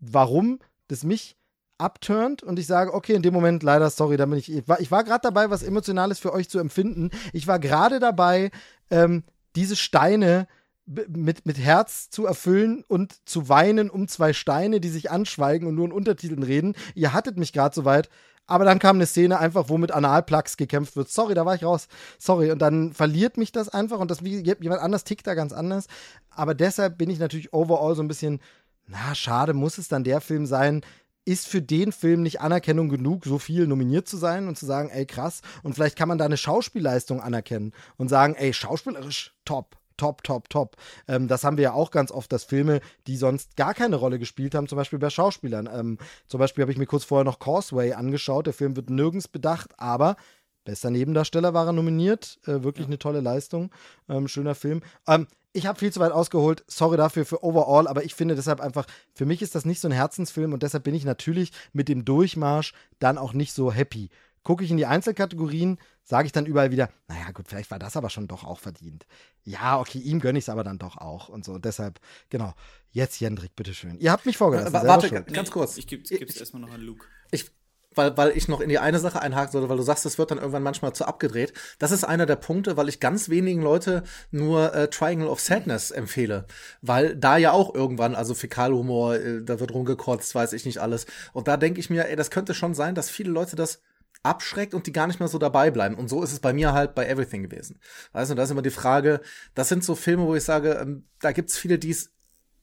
warum 0.00 0.58
das 0.88 1.04
mich 1.04 1.36
abturnt 1.78 2.42
und 2.42 2.58
ich 2.58 2.66
sage, 2.66 2.92
okay, 2.92 3.14
in 3.14 3.22
dem 3.22 3.34
Moment 3.34 3.62
leider, 3.62 3.88
sorry, 3.90 4.16
da 4.16 4.26
bin 4.26 4.38
ich, 4.38 4.50
ich 4.50 4.66
war, 4.66 4.78
war 4.90 5.04
gerade 5.04 5.20
dabei, 5.22 5.50
was 5.50 5.62
Emotionales 5.62 6.18
für 6.18 6.32
euch 6.32 6.48
zu 6.48 6.58
empfinden. 6.58 7.10
Ich 7.32 7.46
war 7.46 7.58
gerade 7.58 8.00
dabei, 8.00 8.50
ähm, 8.90 9.24
diese 9.54 9.76
Steine 9.76 10.48
mit, 10.86 11.46
mit 11.46 11.58
Herz 11.58 12.10
zu 12.10 12.26
erfüllen 12.26 12.84
und 12.86 13.16
zu 13.28 13.48
weinen 13.48 13.90
um 13.90 14.08
zwei 14.08 14.32
Steine, 14.32 14.80
die 14.80 14.88
sich 14.88 15.10
anschweigen 15.10 15.66
und 15.68 15.74
nur 15.74 15.86
in 15.86 15.92
Untertiteln 15.92 16.42
reden. 16.42 16.74
Ihr 16.94 17.12
hattet 17.12 17.36
mich 17.36 17.52
gerade 17.52 17.74
so 17.74 17.84
weit. 17.84 18.08
Aber 18.48 18.64
dann 18.64 18.78
kam 18.78 18.96
eine 18.96 19.06
Szene 19.06 19.40
einfach, 19.40 19.68
wo 19.68 19.76
mit 19.76 19.90
Analplugs 19.90 20.56
gekämpft 20.56 20.94
wird. 20.94 21.08
Sorry, 21.08 21.34
da 21.34 21.44
war 21.44 21.56
ich 21.56 21.64
raus. 21.64 21.88
Sorry. 22.16 22.52
Und 22.52 22.60
dann 22.60 22.92
verliert 22.92 23.36
mich 23.36 23.50
das 23.50 23.68
einfach. 23.68 23.98
Und 23.98 24.10
das, 24.10 24.22
wie 24.22 24.40
jemand 24.40 24.80
anders 24.80 25.02
tickt 25.02 25.26
da 25.26 25.34
ganz 25.34 25.52
anders. 25.52 25.86
Aber 26.30 26.54
deshalb 26.54 26.96
bin 26.96 27.10
ich 27.10 27.18
natürlich 27.18 27.52
overall 27.52 27.96
so 27.96 28.02
ein 28.02 28.08
bisschen, 28.08 28.40
na, 28.86 29.16
schade, 29.16 29.52
muss 29.52 29.78
es 29.78 29.88
dann 29.88 30.04
der 30.04 30.20
Film 30.20 30.46
sein, 30.46 30.82
ist 31.24 31.48
für 31.48 31.60
den 31.60 31.90
Film 31.90 32.22
nicht 32.22 32.40
Anerkennung 32.40 32.88
genug, 32.88 33.24
so 33.24 33.40
viel 33.40 33.66
nominiert 33.66 34.06
zu 34.06 34.16
sein 34.16 34.46
und 34.46 34.56
zu 34.56 34.64
sagen, 34.64 34.90
ey, 34.90 35.06
krass. 35.06 35.40
Und 35.64 35.74
vielleicht 35.74 35.98
kann 35.98 36.08
man 36.08 36.18
da 36.18 36.24
eine 36.24 36.36
Schauspielleistung 36.36 37.20
anerkennen 37.20 37.72
und 37.96 38.08
sagen, 38.08 38.36
ey, 38.36 38.54
schauspielerisch 38.54 39.34
top 39.44 39.76
top, 39.96 40.22
top, 40.22 40.48
top. 40.48 40.76
Ähm, 41.08 41.28
das 41.28 41.44
haben 41.44 41.56
wir 41.56 41.64
ja 41.64 41.72
auch 41.72 41.90
ganz 41.90 42.10
oft, 42.10 42.32
dass 42.32 42.44
Filme, 42.44 42.80
die 43.06 43.16
sonst 43.16 43.56
gar 43.56 43.74
keine 43.74 43.96
Rolle 43.96 44.18
gespielt 44.18 44.54
haben, 44.54 44.68
zum 44.68 44.76
Beispiel 44.76 44.98
bei 44.98 45.10
Schauspielern. 45.10 45.68
Ähm, 45.72 45.98
zum 46.28 46.38
Beispiel 46.38 46.62
habe 46.62 46.72
ich 46.72 46.78
mir 46.78 46.86
kurz 46.86 47.04
vorher 47.04 47.24
noch 47.24 47.38
Causeway 47.38 47.92
angeschaut. 47.92 48.46
Der 48.46 48.54
Film 48.54 48.76
wird 48.76 48.90
nirgends 48.90 49.28
bedacht, 49.28 49.78
aber 49.78 50.16
bester 50.64 50.90
Nebendarsteller 50.90 51.54
war 51.54 51.66
er 51.66 51.72
nominiert. 51.72 52.38
Äh, 52.46 52.62
wirklich 52.62 52.86
ja. 52.86 52.88
eine 52.88 52.98
tolle 52.98 53.20
Leistung. 53.20 53.70
Ähm, 54.08 54.28
schöner 54.28 54.54
Film. 54.54 54.82
Ähm, 55.06 55.26
ich 55.56 55.66
habe 55.66 55.78
viel 55.78 55.90
zu 55.90 56.00
weit 56.00 56.12
ausgeholt. 56.12 56.64
Sorry 56.66 56.98
dafür 56.98 57.24
für 57.24 57.42
Overall, 57.42 57.88
aber 57.88 58.04
ich 58.04 58.14
finde 58.14 58.34
deshalb 58.34 58.60
einfach, 58.60 58.86
für 59.14 59.24
mich 59.24 59.40
ist 59.40 59.54
das 59.54 59.64
nicht 59.64 59.80
so 59.80 59.88
ein 59.88 59.92
Herzensfilm 59.92 60.52
und 60.52 60.62
deshalb 60.62 60.84
bin 60.84 60.94
ich 60.94 61.06
natürlich 61.06 61.50
mit 61.72 61.88
dem 61.88 62.04
Durchmarsch 62.04 62.74
dann 62.98 63.16
auch 63.16 63.32
nicht 63.32 63.54
so 63.54 63.72
happy 63.72 64.10
gucke 64.46 64.62
ich 64.62 64.70
in 64.70 64.76
die 64.76 64.86
Einzelkategorien, 64.86 65.76
sage 66.04 66.26
ich 66.26 66.32
dann 66.32 66.46
überall 66.46 66.70
wieder, 66.70 66.88
naja, 67.08 67.32
gut, 67.32 67.48
vielleicht 67.48 67.72
war 67.72 67.80
das 67.80 67.96
aber 67.96 68.10
schon 68.10 68.28
doch 68.28 68.44
auch 68.44 68.60
verdient. 68.60 69.04
Ja, 69.42 69.80
okay, 69.80 69.98
ihm 69.98 70.20
gönne 70.20 70.38
ich 70.38 70.44
es 70.44 70.48
aber 70.48 70.62
dann 70.62 70.78
doch 70.78 70.98
auch 70.98 71.28
und 71.28 71.44
so. 71.44 71.54
Und 71.54 71.64
deshalb, 71.64 71.98
genau. 72.30 72.54
Jetzt 72.92 73.18
Jendrik, 73.18 73.56
bitteschön. 73.56 73.98
Ihr 73.98 74.12
habt 74.12 74.24
mich 74.24 74.36
vorgelassen. 74.36 74.72
Warte, 74.72 75.24
ganz 75.24 75.50
kurz. 75.50 75.76
Ich 75.78 75.88
gebe 75.88 76.04
es 76.04 76.36
erstmal 76.36 76.62
noch 76.62 76.70
an 76.70 76.80
Luke. 76.80 77.06
Ich 77.32 77.50
weil, 77.96 78.16
weil 78.16 78.36
ich 78.36 78.46
noch 78.46 78.60
in 78.60 78.68
die 78.68 78.78
eine 78.78 78.98
Sache 78.98 79.20
einhaken 79.20 79.52
sollte, 79.52 79.68
weil 79.68 79.78
du 79.78 79.82
sagst, 79.82 80.06
es 80.06 80.18
wird 80.18 80.30
dann 80.30 80.38
irgendwann 80.38 80.62
manchmal 80.62 80.92
zu 80.92 81.06
abgedreht. 81.06 81.52
Das 81.78 81.90
ist 81.92 82.04
einer 82.04 82.26
der 82.26 82.36
Punkte, 82.36 82.76
weil 82.76 82.88
ich 82.88 83.00
ganz 83.00 83.28
wenigen 83.28 83.62
Leute 83.62 84.02
nur 84.30 84.74
äh, 84.74 84.88
Triangle 84.88 85.28
of 85.28 85.40
Sadness 85.40 85.90
empfehle. 85.90 86.46
Weil 86.82 87.16
da 87.16 87.38
ja 87.38 87.52
auch 87.52 87.74
irgendwann, 87.74 88.14
also 88.14 88.34
Fäkalhumor, 88.34 89.16
äh, 89.16 89.42
da 89.42 89.60
wird 89.60 89.72
rumgekotzt, 89.72 90.34
weiß 90.34 90.52
ich 90.52 90.66
nicht 90.66 90.78
alles. 90.78 91.06
Und 91.32 91.48
da 91.48 91.56
denke 91.56 91.80
ich 91.80 91.90
mir, 91.90 92.06
ey, 92.08 92.16
das 92.16 92.30
könnte 92.30 92.54
schon 92.54 92.74
sein, 92.74 92.94
dass 92.94 93.10
viele 93.10 93.30
Leute 93.30 93.56
das 93.56 93.80
abschreckt 94.26 94.74
und 94.74 94.86
die 94.86 94.92
gar 94.92 95.06
nicht 95.06 95.20
mehr 95.20 95.28
so 95.28 95.38
dabei 95.38 95.70
bleiben. 95.70 95.94
Und 95.94 96.08
so 96.08 96.22
ist 96.22 96.32
es 96.32 96.40
bei 96.40 96.52
mir 96.52 96.72
halt 96.72 96.94
bei 96.94 97.06
Everything 97.06 97.42
gewesen. 97.42 97.80
Weißt 98.12 98.30
du, 98.30 98.34
da 98.34 98.42
ist 98.42 98.50
immer 98.50 98.62
die 98.62 98.70
Frage, 98.70 99.20
das 99.54 99.68
sind 99.68 99.84
so 99.84 99.94
Filme, 99.94 100.26
wo 100.26 100.34
ich 100.34 100.44
sage, 100.44 100.72
ähm, 100.80 101.04
da 101.20 101.32
gibt's 101.32 101.56
viele, 101.56 101.78
die 101.78 101.90
es 101.90 102.10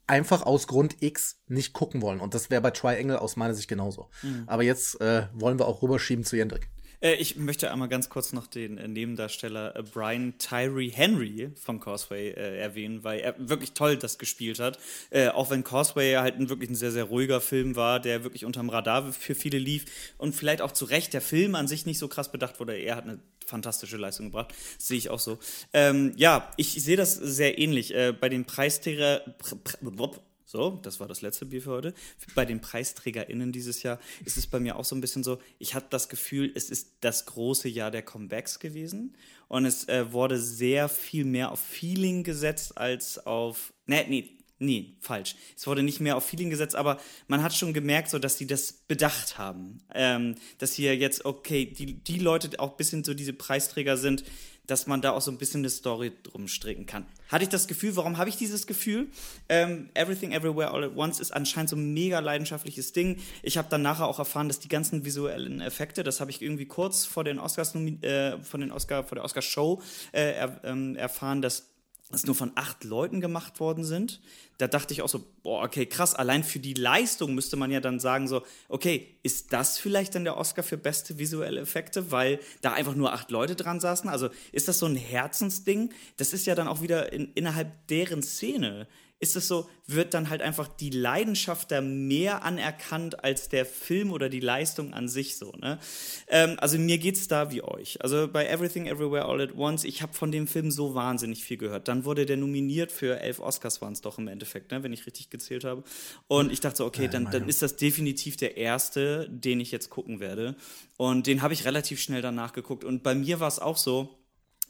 einfach 0.06 0.44
aus 0.44 0.68
Grund 0.68 1.02
X 1.02 1.40
nicht 1.48 1.74
gucken 1.74 2.02
wollen. 2.02 2.20
Und 2.20 2.34
das 2.34 2.50
wäre 2.50 2.62
bei 2.62 2.72
Triangle 2.72 3.20
aus 3.20 3.36
meiner 3.36 3.54
Sicht 3.54 3.70
genauso. 3.70 4.10
Mhm. 4.22 4.44
Aber 4.48 4.64
jetzt 4.64 5.00
äh, 5.02 5.28
wollen 5.34 5.60
wir 5.60 5.68
auch 5.68 5.82
rüberschieben 5.82 6.26
zu 6.26 6.36
Jendrik. 6.36 6.70
Äh, 7.04 7.16
ich 7.16 7.36
möchte 7.36 7.72
einmal 7.72 7.90
ganz 7.90 8.10
kurz 8.10 8.34
noch 8.34 8.48
den 8.48 8.78
äh, 8.78 8.88
Nebendarsteller 8.88 9.76
äh, 9.76 9.84
Brian 9.84 10.36
Tyree 10.40 10.90
Henry 10.90 11.52
vom 11.56 11.80
Causeway 11.80 12.30
äh, 12.30 12.58
erwähnen, 12.60 13.04
weil 13.04 13.20
er 13.20 13.36
wirklich 13.38 13.74
toll 13.74 13.98
das 13.98 14.18
gespielt 14.18 14.60
hat. 14.60 14.80
Äh, 15.12 15.30
auch 15.30 15.52
wenn 15.52 15.64
Causeway 15.64 16.14
halt 16.16 16.36
ein, 16.36 16.50
wirklich 16.50 16.70
ein 16.70 16.76
sehr, 16.76 16.92
sehr 16.92 17.06
ruhiger 17.06 17.42
Film 17.42 17.76
war, 17.76 18.00
der 18.00 18.24
wirklich 18.24 18.46
unterm 18.46 18.70
Radar 18.70 19.12
für 19.12 19.36
viele 19.36 19.58
lief 19.58 19.86
und 20.18 20.34
vielleicht 20.34 20.62
auch 20.62 20.72
zu 20.72 20.86
Recht 20.86 21.14
der 21.14 21.22
Film 21.22 21.56
an 21.56 21.68
sich 21.68 21.86
nicht 21.86 22.00
so 22.00 22.08
krass 22.08 22.32
bedacht 22.32 22.60
wurde. 22.60 22.78
Er 22.78 22.96
hat 22.96 23.04
eine 23.04 23.20
fantastische 23.46 23.98
Leistung 23.98 24.28
gebracht. 24.28 24.54
sehe 24.78 24.98
ich 24.98 25.10
auch 25.10 25.20
so. 25.20 25.38
Ähm, 25.74 26.14
ja, 26.16 26.52
ich 26.56 26.72
sehe 26.82 26.96
das 26.96 27.16
sehr 27.16 27.60
ähnlich. 27.60 27.94
Äh, 27.94 28.14
bei 28.14 28.30
den 28.30 28.46
Preisträger. 28.46 29.22
Pr 29.38 29.58
pr 29.58 30.24
so, 30.54 30.80
das 30.84 31.00
war 31.00 31.08
das 31.08 31.22
letzte 31.22 31.48
Bier 31.48 31.64
für 31.64 31.72
heute. 31.72 31.94
Bei 32.36 32.46
den 32.46 32.62
PreisträgerInnen 32.62 33.52
dieses 33.52 33.82
Jahr 33.82 34.00
ist 34.24 34.38
es 34.38 34.46
bei 34.46 34.60
mir 34.60 34.76
auch 34.76 34.86
so 34.86 34.96
ein 34.96 35.02
bisschen 35.02 35.24
so, 35.24 35.40
ich 35.58 35.74
hatte 35.74 35.88
das 35.90 36.10
Gefühl, 36.10 36.52
es 36.54 36.70
ist 36.70 36.92
das 37.02 37.26
große 37.26 37.68
Jahr 37.68 37.90
der 37.90 38.04
Comebacks 38.04 38.60
gewesen. 38.60 39.18
Und 39.48 39.66
es 39.66 39.88
äh, 39.88 40.14
wurde 40.14 40.40
sehr 40.40 40.90
viel 40.90 41.26
mehr 41.26 41.52
auf 41.52 41.60
Feeling 41.60 42.24
gesetzt 42.24 42.78
als 42.78 43.26
auf. 43.26 43.74
Nee, 43.88 44.06
nee, 44.08 44.38
nee, 44.60 44.96
falsch. 45.02 45.36
Es 45.58 45.66
wurde 45.66 45.82
nicht 45.82 46.00
mehr 46.00 46.18
auf 46.18 46.26
Feeling 46.28 46.52
gesetzt, 46.52 46.76
aber 46.76 47.00
man 47.28 47.42
hat 47.42 47.56
schon 47.56 47.74
gemerkt, 47.74 48.12
so 48.12 48.20
dass 48.20 48.38
sie 48.38 48.46
das 48.46 48.74
bedacht 48.74 49.40
haben. 49.40 49.80
Ähm, 49.96 50.36
dass 50.60 50.74
hier 50.74 50.96
jetzt, 50.96 51.26
okay, 51.26 51.66
die, 51.66 51.96
die 51.96 52.20
Leute 52.20 52.60
auch 52.60 52.72
ein 52.72 52.78
bisschen 52.78 53.04
so 53.04 53.16
diese 53.16 53.34
Preisträger 53.34 53.98
sind, 53.98 54.24
dass 54.68 54.88
man 54.88 55.02
da 55.02 55.12
auch 55.12 55.22
so 55.22 55.32
ein 55.32 55.38
bisschen 55.38 55.60
eine 55.60 55.70
Story 55.70 56.14
drum 56.24 56.48
stricken 56.48 56.86
kann. 56.86 57.06
Hatte 57.28 57.44
ich 57.44 57.50
das 57.50 57.68
Gefühl, 57.68 57.96
warum 57.96 58.18
habe 58.18 58.30
ich 58.30 58.38
dieses 58.38 58.66
Gefühl? 58.68 59.08
Ähm, 59.50 59.90
Everything 59.94 60.32
Everywhere 60.32 60.72
All 60.72 60.84
at 60.84 60.96
Once 60.96 61.20
ist 61.20 61.32
anscheinend 61.32 61.70
so 61.70 61.76
ein 61.76 61.94
mega 61.94 62.20
leidenschaftliches 62.20 62.94
Ding. 62.94 63.20
Ich 63.42 63.58
habe 63.58 63.68
dann 63.70 63.82
nachher 63.82 64.08
auch 64.08 64.20
erfahren, 64.20 64.48
dass 64.48 64.60
die 64.60 64.70
ganzen 64.70 65.04
visuellen 65.04 65.60
Effekte, 65.60 66.04
das 66.04 66.22
habe 66.22 66.32
ich 66.32 66.42
irgendwie 66.42 66.66
kurz 66.66 67.06
vor 67.06 67.24
den 67.24 67.40
Oscars, 67.40 67.76
äh, 67.76 68.38
von 68.42 68.62
den 68.62 68.72
Oscar, 68.72 69.04
vor 69.04 69.16
der 69.16 69.26
Oscar-Show 69.26 69.82
äh, 70.14 70.34
er, 70.34 70.62
ähm, 70.64 70.96
erfahren, 70.96 71.42
dass 71.42 71.73
das 72.10 72.26
nur 72.26 72.36
von 72.36 72.52
acht 72.56 72.84
Leuten 72.84 73.22
gemacht 73.22 73.60
worden 73.60 73.84
sind. 73.84 74.22
Da 74.58 74.68
dachte 74.68 74.94
ich 74.94 75.02
auch 75.02 75.10
so, 75.10 75.26
boah, 75.42 75.64
okay, 75.64 75.86
krass, 75.86 76.14
allein 76.14 76.44
für 76.44 76.60
die 76.60 76.74
Leistung 76.74 77.34
müsste 77.34 77.56
man 77.56 77.72
ja 77.72 77.80
dann 77.80 78.00
sagen, 78.00 78.28
so, 78.28 78.44
okay, 78.70 79.18
ist 79.24 79.52
das 79.52 79.80
vielleicht 79.80 80.14
dann 80.16 80.24
der 80.24 80.38
Oscar 80.38 80.64
für 80.64 80.78
beste 80.78 81.18
visuelle 81.18 81.62
Effekte, 81.62 82.12
weil 82.12 82.40
da 82.62 82.74
einfach 82.74 82.96
nur 82.96 83.14
acht 83.14 83.32
Leute 83.32 83.56
dran 83.56 83.80
saßen? 83.80 84.10
Also 84.10 84.30
ist 84.52 84.68
das 84.68 84.80
so 84.80 84.86
ein 84.86 84.96
Herzensding? 84.96 85.94
Das 86.18 86.34
ist 86.34 86.46
ja 86.46 86.56
dann 86.56 86.68
auch 86.68 86.82
wieder 86.82 87.12
in, 87.12 87.32
innerhalb 87.34 87.88
deren 87.88 88.22
Szene 88.22 88.88
ist 89.24 89.38
es 89.38 89.48
so, 89.48 89.70
wird 89.88 90.14
dann 90.14 90.30
halt 90.30 90.42
einfach 90.42 90.68
die 90.68 90.90
Leidenschaft 90.90 91.72
da 91.72 91.82
mehr 91.82 92.44
anerkannt 92.44 93.24
als 93.24 93.48
der 93.48 93.66
Film 93.66 94.12
oder 94.12 94.30
die 94.30 94.42
Leistung 94.42 94.94
an 94.94 95.08
sich 95.08 95.38
so. 95.38 95.54
Ne? 95.54 95.80
Ähm, 96.28 96.58
also 96.60 96.78
mir 96.78 96.98
geht's 96.98 97.28
da 97.30 97.50
wie 97.50 97.64
euch. 97.64 98.02
Also 98.02 98.28
bei 98.28 98.46
Everything 98.46 98.86
Everywhere 98.86 99.26
All 99.26 99.42
at 99.42 99.56
Once, 99.56 99.86
ich 99.86 100.02
habe 100.02 100.14
von 100.14 100.32
dem 100.32 100.48
Film 100.48 100.72
so 100.72 100.94
wahnsinnig 100.94 101.44
viel 101.44 101.58
gehört. 101.58 101.88
Dann 101.88 102.04
wurde 102.04 102.26
der 102.26 102.38
nominiert 102.38 102.92
für 102.92 103.20
elf 103.22 103.40
Oscars 103.40 103.82
waren 103.82 103.94
es 103.94 104.02
doch 104.02 104.18
im 104.18 104.28
Endeffekt, 104.28 104.72
ne? 104.72 104.84
wenn 104.84 104.94
ich 104.94 105.06
richtig 105.06 105.30
gezählt 105.30 105.64
habe. 105.64 105.84
Und 106.28 106.52
ich 106.52 106.60
dachte 106.60 106.78
so, 106.78 106.86
okay, 106.86 107.08
dann, 107.08 107.32
dann 107.32 107.48
ist 107.48 107.62
das 107.62 107.78
definitiv 107.78 108.36
der 108.36 108.58
erste, 108.58 109.30
den 109.30 109.62
ich 109.62 109.72
jetzt 109.72 109.90
gucken 109.90 110.20
werde. 110.20 110.56
Und 110.98 111.28
den 111.28 111.42
habe 111.42 111.54
ich 111.54 111.64
relativ 111.66 112.02
schnell 112.02 112.22
danach 112.22 112.52
geguckt. 112.52 112.84
Und 112.84 113.04
bei 113.04 113.16
mir 113.16 113.40
war 113.40 113.48
es 113.48 113.60
auch 113.60 113.78
so, 113.78 114.20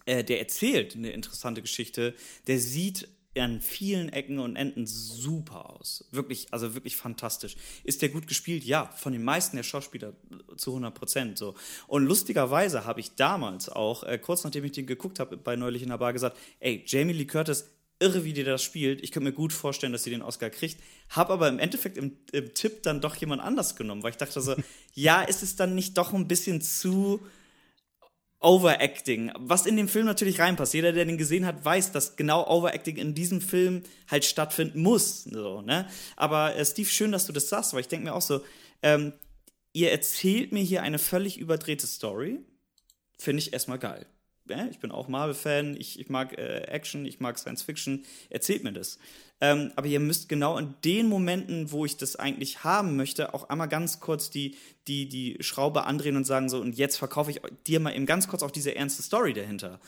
äh, 0.06 0.24
der 0.24 0.40
erzählt 0.40 0.96
eine 0.96 1.12
interessante 1.12 1.62
Geschichte. 1.62 2.14
Der 2.48 2.60
sieht 2.60 3.08
an 3.42 3.62
vielen 3.62 4.10
Ecken 4.10 4.40
und 4.40 4.56
Enden 4.56 4.86
super 4.86 5.70
aus. 5.70 6.06
Wirklich, 6.12 6.48
also 6.52 6.76
wirklich 6.76 6.96
fantastisch. 6.96 7.56
Ist 7.84 8.02
der 8.02 8.10
gut 8.10 8.28
gespielt? 8.28 8.64
Ja, 8.64 8.88
von 8.96 9.14
den 9.14 9.24
meisten 9.24 9.56
der 9.56 9.64
Schauspieler 9.64 10.14
zu 10.56 10.72
100 10.72 10.94
Prozent 10.94 11.38
so. 11.38 11.56
Und 11.88 12.06
lustigerweise 12.06 12.86
habe 12.86 13.00
ich 13.00 13.16
damals 13.16 13.70
auch, 13.70 14.04
äh, 14.04 14.18
kurz 14.18 14.44
nachdem 14.44 14.66
ich 14.66 14.74
den 14.74 14.86
geguckt 14.86 15.20
habe, 15.20 15.38
bei 15.38 15.56
Neulich 15.56 15.84
in 15.84 15.90
der 15.90 15.98
Bar 15.98 16.14
gesagt, 16.14 16.38
ey, 16.60 16.84
Jamie 16.86 17.14
Lee 17.14 17.26
Curtis, 17.26 17.70
irre, 18.00 18.24
wie 18.24 18.34
die 18.34 18.44
das 18.44 18.62
spielt. 18.62 19.02
Ich 19.02 19.12
könnte 19.12 19.30
mir 19.30 19.36
gut 19.36 19.54
vorstellen, 19.54 19.94
dass 19.94 20.04
sie 20.04 20.10
den 20.10 20.22
Oscar 20.22 20.50
kriegt. 20.50 20.78
Hab 21.10 21.30
aber 21.30 21.48
im 21.48 21.60
Endeffekt 21.60 21.98
im, 21.98 22.18
im 22.32 22.54
Tipp 22.54 22.84
dann 22.84 23.02
doch 23.02 23.16
jemand 23.16 23.42
anders 23.42 23.76
genommen, 23.76 24.04
weil 24.04 24.12
ich 24.12 24.18
dachte 24.18 24.42
so, 24.42 24.56
ja, 24.94 25.22
ist 25.22 25.44
es 25.44 25.56
dann 25.56 25.74
nicht 25.74 25.98
doch 25.98 26.14
ein 26.14 26.28
bisschen 26.28 26.62
zu 26.62 27.22
Overacting, 28.44 29.32
was 29.38 29.66
in 29.66 29.78
dem 29.78 29.88
Film 29.88 30.06
natürlich 30.06 30.40
reinpasst. 30.40 30.74
Jeder, 30.74 30.92
der 30.92 31.06
den 31.06 31.18
gesehen 31.18 31.46
hat, 31.46 31.64
weiß, 31.64 31.92
dass 31.92 32.16
genau 32.16 32.46
Overacting 32.48 32.98
in 32.98 33.16
diesem 33.16 33.42
Film 33.42 33.84
halt 34.10 34.26
stattfinden 34.26 34.82
muss. 34.82 35.24
So, 35.24 35.62
ne? 35.62 35.88
Aber 36.16 36.56
äh, 36.56 36.66
Steve, 36.66 36.90
schön, 36.90 37.12
dass 37.12 37.26
du 37.26 37.34
das 37.34 37.50
sagst, 37.50 37.74
weil 37.74 37.82
ich 37.82 37.88
denke 37.88 38.06
mir 38.06 38.14
auch 38.14 38.22
so, 38.22 38.42
ähm, 38.82 39.14
ihr 39.72 39.92
erzählt 39.92 40.52
mir 40.52 40.62
hier 40.62 40.84
eine 40.84 41.00
völlig 41.00 41.38
überdrehte 41.38 41.88
Story. 41.88 42.40
Finde 43.18 43.42
ich 43.42 43.54
erstmal 43.54 43.80
geil. 43.80 44.06
Ja, 44.50 44.66
ich 44.70 44.80
bin 44.80 44.92
auch 44.92 45.08
Marvel-Fan, 45.08 45.78
ich, 45.80 46.00
ich 46.00 46.10
mag 46.10 46.38
äh, 46.38 46.64
Action, 46.64 47.06
ich 47.06 47.22
mag 47.22 47.40
Science 47.40 47.62
Fiction. 47.62 48.04
Erzählt 48.30 48.64
mir 48.64 48.74
das. 48.74 49.00
Ähm, 49.40 49.72
aber 49.76 49.88
ihr 49.88 50.02
müsst 50.02 50.28
genau 50.28 50.58
in 50.58 50.74
den 50.84 51.08
Momenten, 51.08 51.72
wo 51.72 51.86
ich 51.86 51.96
das 51.96 52.18
eigentlich 52.18 52.64
haben 52.64 52.98
möchte, 52.98 53.34
auch 53.34 53.50
einmal 53.50 53.70
ganz 53.70 54.02
kurz 54.02 54.30
die, 54.30 54.58
die, 54.88 55.08
die 55.08 55.38
Schraube 55.42 55.86
andrehen 55.86 56.18
und 56.18 56.26
sagen 56.26 56.50
so, 56.50 56.60
und 56.60 56.76
jetzt 56.78 56.98
verkaufe 56.98 57.32
ich 57.32 57.42
dir 57.68 57.80
mal 57.80 57.96
eben 57.96 58.06
ganz 58.06 58.28
kurz 58.28 58.44
auch 58.44 58.52
diese 58.52 58.76
ernste 58.76 59.02
Story 59.02 59.34
dahinter. 59.34 59.80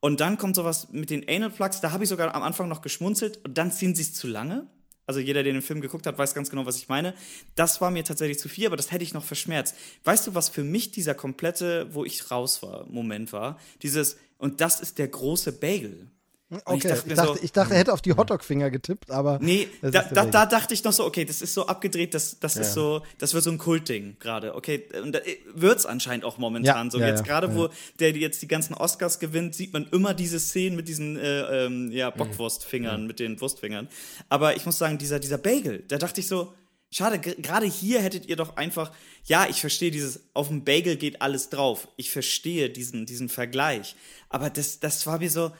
Und 0.00 0.20
dann 0.20 0.38
kommt 0.38 0.54
sowas 0.54 0.88
mit 0.92 1.10
den 1.10 1.28
Anal 1.28 1.50
Plugs, 1.50 1.80
da 1.80 1.90
habe 1.90 2.04
ich 2.04 2.10
sogar 2.10 2.34
am 2.34 2.42
Anfang 2.42 2.68
noch 2.68 2.82
geschmunzelt 2.82 3.44
und 3.44 3.58
dann 3.58 3.72
ziehen 3.72 3.94
sie 3.94 4.02
es 4.02 4.14
zu 4.14 4.28
lange. 4.28 4.68
Also 5.06 5.20
jeder, 5.20 5.42
der 5.42 5.52
den 5.52 5.62
Film 5.62 5.80
geguckt 5.80 6.06
hat, 6.06 6.18
weiß 6.18 6.34
ganz 6.34 6.50
genau, 6.50 6.66
was 6.66 6.76
ich 6.76 6.88
meine. 6.88 7.14
Das 7.54 7.80
war 7.80 7.90
mir 7.90 8.04
tatsächlich 8.04 8.38
zu 8.38 8.48
viel, 8.48 8.66
aber 8.66 8.76
das 8.76 8.90
hätte 8.90 9.04
ich 9.04 9.14
noch 9.14 9.24
verschmerzt. 9.24 9.76
Weißt 10.04 10.26
du, 10.26 10.34
was 10.34 10.48
für 10.48 10.64
mich 10.64 10.90
dieser 10.90 11.14
komplette, 11.14 11.94
wo 11.94 12.04
ich 12.04 12.30
raus 12.30 12.62
war, 12.62 12.86
Moment 12.86 13.32
war? 13.32 13.58
Dieses, 13.82 14.16
und 14.38 14.60
das 14.60 14.80
ist 14.80 14.98
der 14.98 15.08
große 15.08 15.52
Bagel. 15.52 16.10
Okay, 16.48 16.76
ich 16.76 16.82
dachte, 16.84 17.08
ich 17.08 17.14
dachte, 17.14 17.26
so, 17.26 17.38
ich 17.42 17.52
dachte, 17.52 17.74
er 17.74 17.80
hätte 17.80 17.92
auf 17.92 18.02
die 18.02 18.12
Hotdog-Finger 18.12 18.70
getippt, 18.70 19.10
aber. 19.10 19.40
Nee, 19.42 19.68
da, 19.82 20.02
da, 20.02 20.26
da, 20.26 20.46
dachte 20.46 20.74
ich 20.74 20.84
noch 20.84 20.92
so, 20.92 21.04
okay, 21.04 21.24
das 21.24 21.42
ist 21.42 21.54
so 21.54 21.66
abgedreht, 21.66 22.14
das, 22.14 22.38
das 22.38 22.54
ja. 22.54 22.60
ist 22.60 22.72
so, 22.72 23.02
das 23.18 23.34
wird 23.34 23.42
so 23.42 23.50
ein 23.50 23.58
Kultding 23.58 24.16
gerade, 24.20 24.54
okay. 24.54 24.84
Und 25.02 25.12
da 25.12 25.18
wird's 25.54 25.86
anscheinend 25.86 26.24
auch 26.24 26.38
momentan 26.38 26.86
ja, 26.86 26.90
so. 26.90 26.98
Ja, 27.00 27.08
jetzt 27.08 27.24
gerade, 27.24 27.52
wo 27.56 27.68
der 27.98 28.12
jetzt 28.12 28.42
die 28.42 28.48
ganzen 28.48 28.74
Oscars 28.74 29.18
gewinnt, 29.18 29.56
sieht 29.56 29.72
man 29.72 29.88
immer 29.90 30.14
diese 30.14 30.38
Szenen 30.38 30.76
mit 30.76 30.86
diesen 30.86 31.16
äh, 31.16 31.66
ähm, 31.66 31.90
ja, 31.90 32.12
mhm. 32.12 32.18
Bockwurstfingern, 32.18 33.08
mit 33.08 33.18
den 33.18 33.40
Wurstfingern. 33.40 33.88
Aber 34.28 34.54
ich 34.54 34.64
muss 34.66 34.78
sagen, 34.78 34.98
dieser, 34.98 35.18
dieser 35.18 35.38
Bagel, 35.38 35.82
da 35.88 35.98
dachte 35.98 36.20
ich 36.20 36.28
so, 36.28 36.52
Schade, 36.88 37.18
gerade 37.18 37.66
hier 37.66 38.00
hättet 38.00 38.26
ihr 38.26 38.36
doch 38.36 38.56
einfach, 38.56 38.92
ja, 39.24 39.48
ich 39.50 39.60
verstehe 39.60 39.90
dieses, 39.90 40.20
auf 40.34 40.48
dem 40.48 40.64
Bagel 40.64 40.96
geht 40.96 41.20
alles 41.20 41.50
drauf. 41.50 41.88
Ich 41.96 42.12
verstehe 42.12 42.70
diesen, 42.70 43.06
diesen 43.06 43.28
Vergleich. 43.28 43.96
Aber 44.28 44.50
das, 44.50 44.78
das 44.78 45.04
war 45.04 45.18
mir 45.18 45.28
so, 45.28 45.50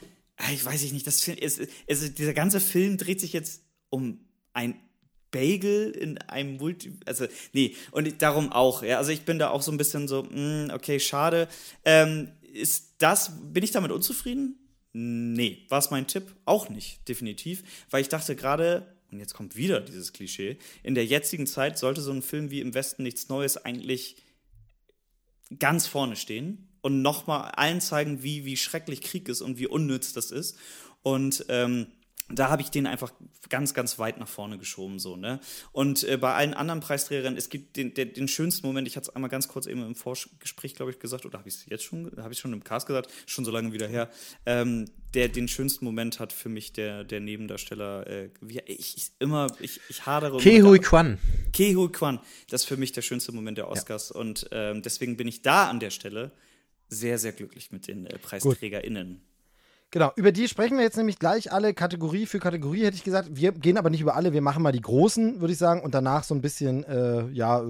ich 0.52 0.64
weiß 0.64 0.82
ich 0.82 0.92
nicht, 0.92 1.06
das 1.06 1.26
ist, 1.26 1.60
also 1.88 2.08
dieser 2.08 2.34
ganze 2.34 2.60
Film 2.60 2.98
dreht 2.98 3.20
sich 3.20 3.32
jetzt 3.32 3.62
um 3.88 4.20
ein 4.52 4.78
Bagel 5.30 5.90
in 5.90 6.18
einem 6.18 6.56
Multi, 6.56 6.98
also 7.04 7.26
nee, 7.52 7.74
und 7.90 8.22
darum 8.22 8.52
auch, 8.52 8.82
ja, 8.82 8.98
also 8.98 9.10
ich 9.10 9.22
bin 9.22 9.38
da 9.38 9.50
auch 9.50 9.62
so 9.62 9.72
ein 9.72 9.78
bisschen 9.78 10.08
so, 10.08 10.22
mh, 10.22 10.30
hm, 10.30 10.70
okay, 10.72 11.00
schade. 11.00 11.48
Ähm, 11.84 12.28
ist 12.52 12.94
das, 12.98 13.32
bin 13.52 13.62
ich 13.62 13.70
damit 13.70 13.90
unzufrieden? 13.90 14.58
Nee, 14.92 15.66
war 15.68 15.78
es 15.78 15.90
mein 15.90 16.06
Tipp? 16.06 16.34
Auch 16.46 16.68
nicht, 16.70 17.06
definitiv, 17.08 17.62
weil 17.90 18.00
ich 18.00 18.08
dachte 18.08 18.34
gerade, 18.34 18.96
und 19.10 19.18
jetzt 19.18 19.34
kommt 19.34 19.56
wieder 19.56 19.80
dieses 19.80 20.12
Klischee, 20.12 20.58
in 20.82 20.94
der 20.94 21.04
jetzigen 21.04 21.46
Zeit 21.46 21.78
sollte 21.78 22.00
so 22.00 22.12
ein 22.12 22.22
Film 22.22 22.50
wie 22.50 22.60
Im 22.60 22.74
Westen 22.74 23.02
nichts 23.02 23.28
Neues 23.28 23.58
eigentlich 23.58 24.16
ganz 25.58 25.86
vorne 25.86 26.16
stehen 26.16 26.65
und 26.86 27.02
nochmal 27.02 27.50
allen 27.56 27.80
zeigen, 27.80 28.22
wie, 28.22 28.44
wie 28.44 28.56
schrecklich 28.56 29.00
Krieg 29.00 29.28
ist 29.28 29.40
und 29.40 29.58
wie 29.58 29.66
unnütz 29.66 30.12
das 30.12 30.30
ist. 30.30 30.56
Und 31.02 31.44
ähm, 31.48 31.88
da 32.28 32.48
habe 32.48 32.62
ich 32.62 32.70
den 32.70 32.86
einfach 32.86 33.12
ganz, 33.48 33.74
ganz 33.74 33.98
weit 33.98 34.18
nach 34.18 34.28
vorne 34.28 34.56
geschoben, 34.56 35.00
so, 35.00 35.16
ne? 35.16 35.40
Und 35.72 36.04
äh, 36.04 36.16
bei 36.16 36.34
allen 36.34 36.54
anderen 36.54 36.78
Preisträgern, 36.78 37.36
es 37.36 37.48
gibt 37.48 37.76
den, 37.76 37.92
den, 37.94 38.12
den 38.12 38.28
schönsten 38.28 38.68
Moment, 38.68 38.86
ich 38.86 38.96
hatte 38.96 39.10
es 39.10 39.16
einmal 39.16 39.30
ganz 39.30 39.48
kurz 39.48 39.66
eben 39.66 39.84
im 39.84 39.96
Vorgespräch, 39.96 40.76
glaube 40.76 40.92
ich, 40.92 41.00
gesagt, 41.00 41.26
oder 41.26 41.40
habe 41.40 41.48
ich 41.48 41.56
es 41.56 41.66
jetzt 41.66 41.82
schon, 41.82 42.12
habe 42.18 42.32
ich 42.32 42.38
schon 42.38 42.52
im 42.52 42.62
Cast 42.62 42.86
gesagt, 42.86 43.10
schon 43.26 43.44
so 43.44 43.50
lange 43.50 43.72
wieder 43.72 43.88
her, 43.88 44.08
ähm, 44.44 44.84
der 45.14 45.28
den 45.28 45.48
schönsten 45.48 45.84
Moment 45.84 46.20
hat 46.20 46.32
für 46.32 46.48
mich 46.48 46.72
der, 46.72 47.02
der 47.02 47.18
Nebendarsteller, 47.18 48.06
äh, 48.06 48.30
wie, 48.40 48.60
ich, 48.66 48.96
ich 48.96 49.10
immer, 49.18 49.48
ich, 49.58 49.80
ich 49.88 50.06
hadere. 50.06 50.38
Kehui 50.38 50.78
Kwan. 50.78 51.18
Kehui 51.52 51.90
Kwan, 51.90 52.20
das 52.48 52.62
ist 52.62 52.68
für 52.68 52.76
mich 52.76 52.92
der 52.92 53.02
schönste 53.02 53.32
Moment 53.32 53.58
der 53.58 53.68
Oscars 53.68 54.12
ja. 54.14 54.20
und 54.20 54.46
ähm, 54.52 54.82
deswegen 54.82 55.16
bin 55.16 55.26
ich 55.26 55.42
da 55.42 55.68
an 55.68 55.80
der 55.80 55.90
Stelle 55.90 56.30
sehr, 56.88 57.18
sehr 57.18 57.32
glücklich 57.32 57.72
mit 57.72 57.88
den 57.88 58.06
äh, 58.06 58.18
PreisträgerInnen. 58.18 59.14
Gut. 59.14 59.22
Genau, 59.92 60.10
über 60.16 60.32
die 60.32 60.48
sprechen 60.48 60.76
wir 60.76 60.84
jetzt 60.84 60.96
nämlich 60.96 61.20
gleich 61.20 61.52
alle 61.52 61.72
Kategorie 61.72 62.26
für 62.26 62.40
Kategorie, 62.40 62.84
hätte 62.84 62.96
ich 62.96 63.04
gesagt. 63.04 63.28
Wir 63.32 63.52
gehen 63.52 63.78
aber 63.78 63.88
nicht 63.88 64.00
über 64.00 64.16
alle, 64.16 64.32
wir 64.32 64.42
machen 64.42 64.62
mal 64.62 64.72
die 64.72 64.80
großen, 64.80 65.40
würde 65.40 65.52
ich 65.52 65.58
sagen, 65.58 65.80
und 65.80 65.94
danach 65.94 66.24
so 66.24 66.34
ein 66.34 66.40
bisschen, 66.40 66.82
äh, 66.84 67.28
ja, 67.28 67.64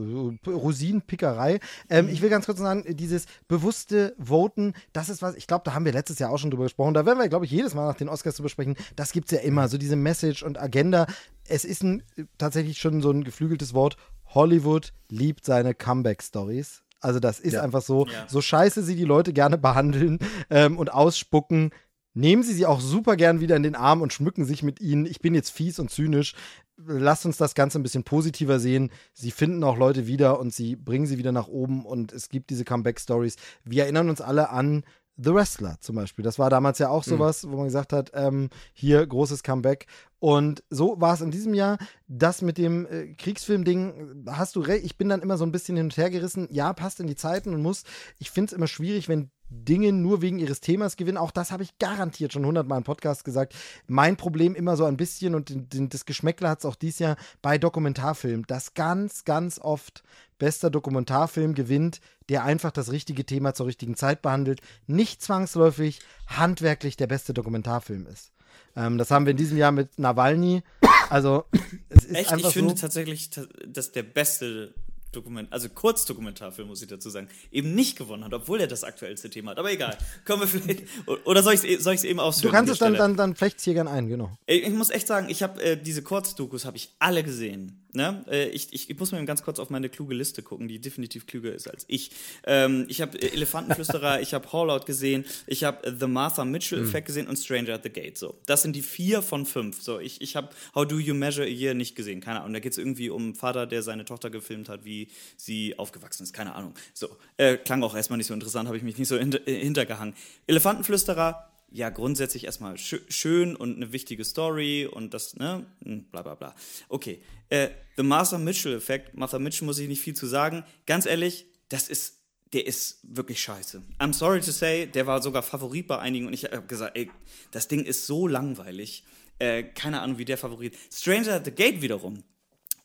Rosinenpickerei. 0.47 1.60
Ähm, 1.90 2.06
mhm. 2.06 2.12
Ich 2.12 2.22
will 2.22 2.30
ganz 2.30 2.47
kurz 2.47 2.59
sagen, 2.59 2.84
dieses 2.97 3.26
bewusste 3.48 4.14
Voten, 4.18 4.72
das 4.94 5.10
ist 5.10 5.20
was, 5.20 5.36
ich 5.36 5.47
glaube, 5.47 5.64
da 5.66 5.74
haben 5.74 5.84
wir 5.84 5.93
letztes 5.93 6.18
Jahr 6.18 6.30
auch 6.30 6.38
schon 6.38 6.51
drüber 6.51 6.64
gesprochen. 6.64 6.94
Da 6.94 7.05
werden 7.05 7.18
wir, 7.18 7.28
glaube 7.28 7.44
ich, 7.44 7.51
jedes 7.51 7.74
Mal 7.74 7.86
nach 7.86 7.97
den 7.97 8.09
Oscars 8.09 8.34
zu 8.34 8.43
besprechen. 8.43 8.76
Das 8.97 9.12
gibt 9.12 9.30
es 9.30 9.38
ja 9.38 9.44
immer, 9.44 9.68
so 9.68 9.76
diese 9.76 9.97
Message 9.97 10.43
und 10.43 10.59
Agenda. 10.59 11.06
Es 11.47 11.66
ist 11.66 11.84
ein, 11.84 12.02
tatsächlich 12.38 12.78
schon 12.78 13.02
so 13.02 13.10
ein 13.10 13.24
geflügeltes 13.24 13.74
Wort. 13.74 13.98
Hollywood 14.28 14.94
liebt 15.10 15.44
seine 15.44 15.74
Comeback-Stories. 15.74 16.82
Also 17.07 17.20
das 17.20 17.41
ist 17.41 17.55
ja. 17.55 17.62
einfach 17.62 17.83
so, 17.83 18.07
ja. 18.07 18.27
so 18.28 18.41
scheiße 18.41 18.83
sie 18.83 18.97
die 18.97 19.05
Leute 19.05 19.33
gerne 19.33 19.57
behandeln 19.57 20.19
ähm, 20.51 20.77
und 20.77 20.93
ausspucken 20.93 21.70
nehmen 22.16 22.43
Sie 22.43 22.55
sie 22.55 22.66
auch 22.66 22.81
super 22.81 23.15
gern 23.16 23.41
wieder 23.41 23.57
in 23.57 23.62
den 23.62 23.77
Arm 23.77 24.01
und 24.01 24.12
schmücken 24.12 24.45
sich 24.45 24.62
mit 24.62 24.81
ihnen. 24.81 25.07
Ich 25.07 25.20
bin 25.20 25.35
jetzt 25.35 25.51
fies 25.51 25.78
und 25.78 25.91
zynisch. 25.91 26.35
Lasst 26.78 27.27
uns 27.27 27.37
das 27.37 27.55
Ganze 27.55 27.78
ein 27.78 27.83
bisschen 27.83 28.05
positiver 28.05 28.59
sehen. 28.59 28.91
Sie 29.12 29.31
finden 29.31 29.62
auch 29.65 29.77
Leute 29.77 30.07
wieder 30.07 30.41
und 30.41 30.53
sie 30.53 30.77
bringen 30.77 31.07
sie 31.07 31.19
wieder 31.19 31.33
nach 31.33 31.47
oben 31.47 31.85
und 31.85 32.12
es 32.12 32.28
gibt 32.28 32.51
diese 32.51 32.65
Comeback-Stories. 32.65 33.37
Wir 33.65 33.85
erinnern 33.85 34.09
uns 34.09 34.20
alle 34.20 34.51
an 34.51 34.83
The 35.16 35.32
Wrestler 35.32 35.76
zum 35.80 35.97
Beispiel. 35.97 36.22
Das 36.22 36.38
war 36.38 36.51
damals 36.51 36.78
ja 36.78 36.88
auch 36.88 37.05
mhm. 37.06 37.10
sowas, 37.10 37.44
mhm. 37.44 37.52
wo 37.52 37.56
man 37.56 37.66
gesagt 37.66 37.93
hat, 37.93 38.10
ähm, 38.14 38.51
hier 38.72 39.06
großes 39.06 39.43
Comeback. 39.43 39.86
Und 40.18 40.62
so 40.70 41.01
war 41.01 41.14
es 41.14 41.20
in 41.20 41.30
diesem 41.30 41.55
Jahr. 41.55 41.78
Das 42.09 42.43
mit 42.43 42.59
dem 42.59 42.86
äh, 42.86 43.14
Kriegsfilm-Ding, 43.14 44.24
hast 44.28 44.56
du 44.56 44.60
recht, 44.60 44.84
ich 44.84 44.97
bin 44.97 45.09
dann 45.09 45.22
immer 45.22 45.38
so 45.38 45.44
ein 45.44 45.52
bisschen 45.52 45.76
hin 45.76 45.86
und 45.86 45.97
her 45.97 46.10
gerissen. 46.10 46.48
Ja, 46.51 46.72
passt 46.72 47.01
in 47.01 47.06
die 47.06 47.16
Zeiten 47.16 47.55
und 47.55 47.62
muss. 47.62 47.84
Ich 48.18 48.30
finde 48.30 48.51
es 48.51 48.56
immer 48.56 48.66
schwierig, 48.66 49.09
wenn 49.09 49.30
Dinge 49.48 49.93
nur 49.93 50.23
wegen 50.23 50.39
ihres 50.39 50.60
Themas 50.60 50.97
gewinnen. 50.97 51.18
Auch 51.18 51.31
das 51.31 51.52
habe 51.52 51.62
ich 51.62 51.78
garantiert 51.78 52.32
schon 52.32 52.44
hundertmal 52.44 52.78
im 52.78 52.85
Podcast 52.85 53.24
gesagt. 53.24 53.55
Mein 53.86 54.16
Problem 54.16 54.55
immer 54.55 54.77
so 54.77 54.85
ein 54.85 54.97
bisschen 54.97 55.35
und 55.35 55.52
das 55.70 56.05
Geschmäckler 56.05 56.51
hat 56.51 56.60
es 56.60 56.64
auch 56.64 56.74
dieses 56.74 56.98
Jahr 56.98 57.16
bei 57.43 57.59
Dokumentarfilmen, 57.59 58.44
dass 58.47 58.74
ganz, 58.74 59.24
ganz 59.24 59.59
oft 59.59 60.02
bester 60.39 60.70
Dokumentarfilm 60.70 61.55
gewinnt, 61.55 62.01
der 62.28 62.44
einfach 62.44 62.70
das 62.70 62.90
richtige 62.90 63.24
Thema 63.24 63.55
zur 63.55 63.66
richtigen 63.66 63.97
Zeit 63.97 64.23
behandelt, 64.23 64.60
nicht 64.86 65.23
zwangsläufig 65.23 66.01
handwerklich 66.27 66.97
der 66.97 67.06
beste 67.06 67.32
Dokumentarfilm 67.32 68.06
ist. 68.06 68.32
Ähm, 68.74 68.98
das 68.98 69.10
haben 69.10 69.27
wir 69.27 69.31
in 69.31 69.36
diesem 69.36 69.56
Jahr 69.56 69.73
mit 69.73 69.98
Nawalny. 69.98 70.62
Also, 71.09 71.44
es 71.89 72.05
ist 72.05 72.14
Echt? 72.14 72.32
einfach 72.32 72.48
ich 72.48 72.55
finde 72.55 72.74
so, 72.74 72.81
tatsächlich, 72.81 73.31
dass 73.66 73.93
der 73.93 74.02
beste 74.02 74.74
Dokument, 75.12 75.53
also 75.53 75.69
Kurzdokumentarfilm, 75.69 76.69
muss 76.69 76.83
ich 76.83 76.89
dazu 76.89 77.11
sagen, 77.11 77.28
eben 77.51 77.74
nicht 77.74 77.97
gewonnen 77.97 78.24
hat, 78.24 78.35
obwohl 78.35 78.61
er 78.61 78.66
das 78.66 78.85
aktuellste 78.85 79.31
Thema 79.31 79.53
hat. 79.53 79.59
Aber 79.59 79.73
egal. 79.73 79.97
Kommen 80.24 80.43
wir 80.43 80.49
vielleicht. 80.49 80.85
Oder 81.24 81.43
soll 81.43 81.55
ich 81.55 81.65
es 81.65 82.05
eben 82.05 82.20
ausführen? 82.20 82.53
Du 82.53 82.57
kannst 82.57 82.73
es 82.73 82.78
dann, 82.78 82.95
dann, 82.95 83.16
dann 83.16 83.35
flecht's 83.35 83.65
hier 83.65 83.74
gern 83.74 83.89
ein, 83.89 84.09
genau. 84.09 84.37
Ich, 84.47 84.62
ich 84.62 84.70
muss 84.70 84.91
echt 84.91 85.07
sagen, 85.07 85.28
ich 85.28 85.43
habe 85.43 85.62
äh, 85.62 85.77
diese 85.81 86.03
Kurzdokus 86.03 86.65
habe 86.65 86.77
ich 86.77 86.95
alle 86.99 87.23
gesehen. 87.23 87.86
Ne? 87.97 88.23
Äh, 88.31 88.48
ich, 88.51 88.68
ich, 88.73 88.90
ich, 88.90 88.98
muss 88.98 89.10
mal 89.12 89.24
ganz 89.24 89.43
kurz 89.43 89.59
auf 89.59 89.70
meine 89.70 89.89
kluge 89.89 90.14
Liste 90.14 90.43
gucken, 90.43 90.68
die 90.68 90.78
definitiv 90.78 91.27
klüger 91.27 91.55
ist 91.55 91.66
als 91.66 91.86
ich. 91.89 92.10
Ähm, 92.44 92.85
ich 92.89 93.01
habe 93.01 93.18
äh, 93.18 93.32
Elefantenflüsterer, 93.32 94.20
ich 94.20 94.35
habe 94.35 94.47
Fallout 94.47 94.85
gesehen, 94.85 95.24
ich 95.47 95.64
habe 95.64 95.82
äh, 95.86 95.94
The 95.98 96.06
Martha 96.06 96.44
Mitchell 96.44 96.82
Effect 96.82 97.05
mhm. 97.05 97.06
gesehen 97.06 97.27
und 97.27 97.39
Stranger 97.39 97.73
at 97.73 97.85
the 97.85 97.89
Gate. 97.89 98.18
So, 98.18 98.39
das 98.44 98.60
sind 98.60 98.77
die 98.77 98.82
vier 98.82 99.23
von 99.23 99.47
fünf. 99.47 99.81
So, 99.81 99.98
ich, 99.98 100.20
ich 100.20 100.36
habe 100.36 100.51
How 100.74 100.86
Do 100.86 100.98
You 100.98 101.14
Measure 101.14 101.47
a 101.47 101.51
Year 101.51 101.73
nicht 101.73 101.97
gesehen, 101.97 102.20
keine 102.20 102.40
Ahnung. 102.40 102.52
Da 102.52 102.60
geht 102.60 102.73
es 102.73 102.78
irgendwie 102.78 103.09
um 103.09 103.23
einen 103.23 103.35
Vater, 103.35 103.66
der 103.66 103.82
seine 103.82 104.05
Tochter 104.05 104.28
gefilmt 104.28 104.68
hat, 104.68 104.85
wie 104.85 105.09
sie 105.39 105.78
aufgewachsen 105.78 106.24
ist, 106.24 106.35
keine 106.35 106.55
Ahnung. 106.55 106.74
So, 106.93 107.09
äh, 107.39 107.56
klang 107.56 107.82
auch 107.82 107.97
erstmal 107.97 108.18
nicht 108.18 108.27
so 108.27 108.35
interessant, 108.35 108.66
habe 108.66 108.77
ich 108.77 108.82
mich 108.82 108.98
nicht 108.98 109.09
so 109.09 109.16
hinter, 109.16 109.40
hintergehangen. 109.47 110.14
Elefantenflüsterer 110.47 111.48
ja 111.70 111.90
grundsätzlich 111.90 112.44
erstmal 112.44 112.78
sch 112.78 112.97
schön 113.09 113.56
und 113.56 113.76
eine 113.76 113.93
wichtige 113.93 114.24
Story 114.24 114.86
und 114.86 115.14
das, 115.14 115.36
ne, 115.36 115.66
hm, 115.84 116.05
bla 116.05 116.22
bla 116.22 116.34
bla. 116.34 116.55
Okay, 116.88 117.20
äh, 117.48 117.68
The 117.97 118.02
Martha 118.02 118.38
Mitchell-Effekt, 118.38 119.16
Martha 119.16 119.38
Mitchell 119.38 119.66
muss 119.66 119.78
ich 119.78 119.88
nicht 119.88 120.01
viel 120.01 120.14
zu 120.14 120.26
sagen. 120.26 120.64
Ganz 120.86 121.06
ehrlich, 121.06 121.47
das 121.68 121.88
ist, 121.88 122.20
der 122.52 122.66
ist 122.66 123.01
wirklich 123.02 123.40
scheiße. 123.40 123.82
I'm 123.98 124.12
sorry 124.12 124.40
to 124.40 124.52
say, 124.52 124.86
der 124.86 125.06
war 125.06 125.22
sogar 125.22 125.43
Favorit 125.43 125.86
bei 125.86 125.98
einigen 125.98 126.26
und 126.26 126.32
ich 126.32 126.44
habe 126.44 126.66
gesagt, 126.66 126.97
ey, 126.97 127.10
das 127.51 127.68
Ding 127.68 127.84
ist 127.84 128.06
so 128.06 128.26
langweilig. 128.26 129.05
Äh, 129.38 129.64
keine 129.64 130.01
Ahnung, 130.01 130.18
wie 130.18 130.24
der 130.24 130.38
Favorit. 130.38 130.76
Stranger 130.93 131.34
at 131.34 131.44
the 131.44 131.51
Gate 131.51 131.82
wiederum, 131.82 132.22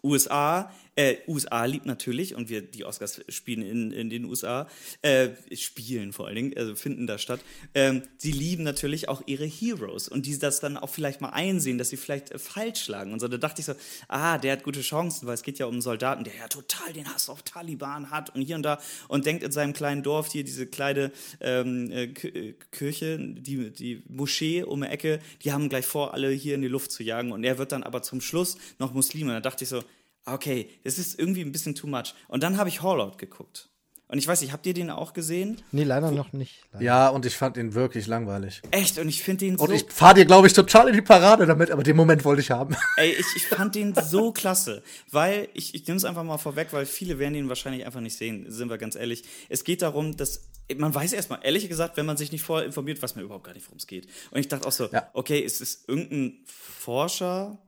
USA, 0.03 0.71
äh, 0.95 1.17
USA 1.27 1.65
liebt 1.65 1.85
natürlich, 1.85 2.35
und 2.35 2.49
wir, 2.49 2.61
die 2.61 2.83
Oscars 2.83 3.21
spielen 3.29 3.61
in, 3.61 3.91
in 3.91 4.09
den 4.09 4.25
USA, 4.25 4.67
äh, 5.01 5.29
spielen 5.55 6.11
vor 6.11 6.27
allen 6.27 6.35
Dingen, 6.35 6.57
also 6.57 6.75
finden 6.75 7.07
da 7.07 7.17
statt, 7.17 7.39
ähm, 7.73 8.03
sie 8.17 8.31
lieben 8.31 8.63
natürlich 8.63 9.07
auch 9.07 9.21
ihre 9.25 9.45
Heroes 9.45 10.09
und 10.09 10.25
die 10.25 10.37
das 10.37 10.59
dann 10.59 10.77
auch 10.77 10.89
vielleicht 10.89 11.21
mal 11.21 11.29
einsehen, 11.29 11.77
dass 11.77 11.89
sie 11.89 11.97
vielleicht 11.97 12.31
äh, 12.31 12.39
falsch 12.39 12.83
schlagen 12.83 13.13
und 13.13 13.19
so. 13.19 13.27
Da 13.27 13.37
dachte 13.37 13.61
ich 13.61 13.65
so, 13.65 13.73
ah, 14.07 14.37
der 14.37 14.53
hat 14.53 14.63
gute 14.63 14.81
Chancen, 14.81 15.27
weil 15.27 15.35
es 15.35 15.43
geht 15.43 15.59
ja 15.59 15.65
um 15.65 15.73
einen 15.73 15.81
Soldaten, 15.81 16.23
der 16.23 16.35
ja 16.35 16.47
total 16.47 16.91
den 16.93 17.13
Hass 17.13 17.29
auf 17.29 17.43
Taliban 17.43 18.09
hat 18.09 18.35
und 18.35 18.41
hier 18.41 18.55
und 18.55 18.63
da 18.63 18.79
und 19.07 19.25
denkt 19.25 19.43
in 19.43 19.51
seinem 19.51 19.73
kleinen 19.73 20.03
Dorf 20.03 20.31
hier 20.31 20.43
diese 20.43 20.67
kleine 20.67 21.11
ähm, 21.39 21.89
äh, 21.91 22.03
äh 22.03 22.53
Kirche, 22.71 23.17
die, 23.17 23.71
die 23.71 24.03
Moschee 24.07 24.63
um 24.63 24.81
die 24.81 24.87
Ecke, 24.87 25.19
die 25.43 25.51
haben 25.51 25.69
gleich 25.69 25.85
vor, 25.85 26.13
alle 26.13 26.29
hier 26.31 26.55
in 26.55 26.61
die 26.61 26.67
Luft 26.67 26.91
zu 26.91 27.03
jagen 27.03 27.31
und 27.31 27.43
er 27.43 27.57
wird 27.57 27.71
dann 27.71 27.83
aber 27.83 28.01
zum 28.01 28.19
Schluss 28.19 28.57
noch 28.79 28.93
Muslim. 28.93 29.27
Und 29.27 29.33
da 29.33 29.39
dachte 29.39 29.63
ich 29.63 29.69
so, 29.69 29.83
okay, 30.25 30.69
das 30.83 30.97
ist 30.97 31.17
irgendwie 31.19 31.41
ein 31.41 31.51
bisschen 31.51 31.75
too 31.75 31.87
much. 31.87 32.13
Und 32.27 32.43
dann 32.43 32.57
habe 32.57 32.69
ich 32.69 32.79
Fallout 32.79 33.17
geguckt. 33.17 33.71
Und 34.11 34.17
ich 34.17 34.27
weiß 34.27 34.41
nicht, 34.41 34.51
habt 34.51 34.65
ihr 34.65 34.73
den 34.73 34.89
auch 34.89 35.13
gesehen? 35.13 35.61
Nee, 35.71 35.85
leider 35.85 36.11
Wo 36.11 36.15
noch 36.15 36.33
nicht. 36.33 36.63
Leider. 36.73 36.83
Ja, 36.83 37.07
und 37.07 37.25
ich 37.25 37.37
fand 37.37 37.55
ihn 37.55 37.73
wirklich 37.75 38.07
langweilig. 38.07 38.61
Echt? 38.69 38.99
Und 38.99 39.07
ich 39.07 39.23
finde 39.23 39.45
den 39.45 39.57
so. 39.57 39.63
Und 39.63 39.71
ich 39.71 39.85
fahre 39.87 40.15
dir, 40.15 40.25
glaube 40.25 40.47
ich, 40.47 40.53
total 40.53 40.89
in 40.89 40.95
die 40.95 41.01
Parade 41.01 41.45
damit, 41.45 41.71
aber 41.71 41.81
den 41.81 41.95
Moment 41.95 42.25
wollte 42.25 42.41
ich 42.41 42.51
haben. 42.51 42.75
Ey, 42.97 43.11
ich, 43.11 43.25
ich 43.37 43.47
fand 43.47 43.73
den 43.73 43.95
so 43.95 44.33
klasse. 44.33 44.83
Weil, 45.09 45.47
ich, 45.53 45.75
ich 45.75 45.87
nehme 45.87 45.95
es 45.95 46.03
einfach 46.03 46.25
mal 46.25 46.37
vorweg, 46.37 46.73
weil 46.73 46.85
viele 46.85 47.19
werden 47.19 47.35
ihn 47.35 47.47
wahrscheinlich 47.47 47.85
einfach 47.85 48.01
nicht 48.01 48.17
sehen, 48.17 48.47
sind 48.49 48.69
wir 48.69 48.77
ganz 48.77 48.97
ehrlich. 48.97 49.23
Es 49.47 49.63
geht 49.63 49.81
darum, 49.81 50.17
dass. 50.17 50.49
Man 50.75 50.93
weiß 50.93 51.13
erstmal, 51.13 51.39
ehrlich 51.43 51.69
gesagt, 51.69 51.95
wenn 51.95 52.05
man 52.05 52.17
sich 52.17 52.33
nicht 52.33 52.43
vorher 52.43 52.65
informiert, 52.65 53.01
weiß 53.01 53.15
man 53.15 53.23
überhaupt 53.23 53.45
gar 53.45 53.53
nicht, 53.53 53.65
worum 53.67 53.77
es 53.77 53.87
geht. 53.87 54.07
Und 54.31 54.41
ich 54.41 54.49
dachte 54.49 54.67
auch 54.67 54.73
so, 54.73 54.89
ja. 54.91 55.09
okay, 55.13 55.41
es 55.41 55.61
ist 55.61 55.87
irgendein 55.87 56.39
Forscher 56.45 57.59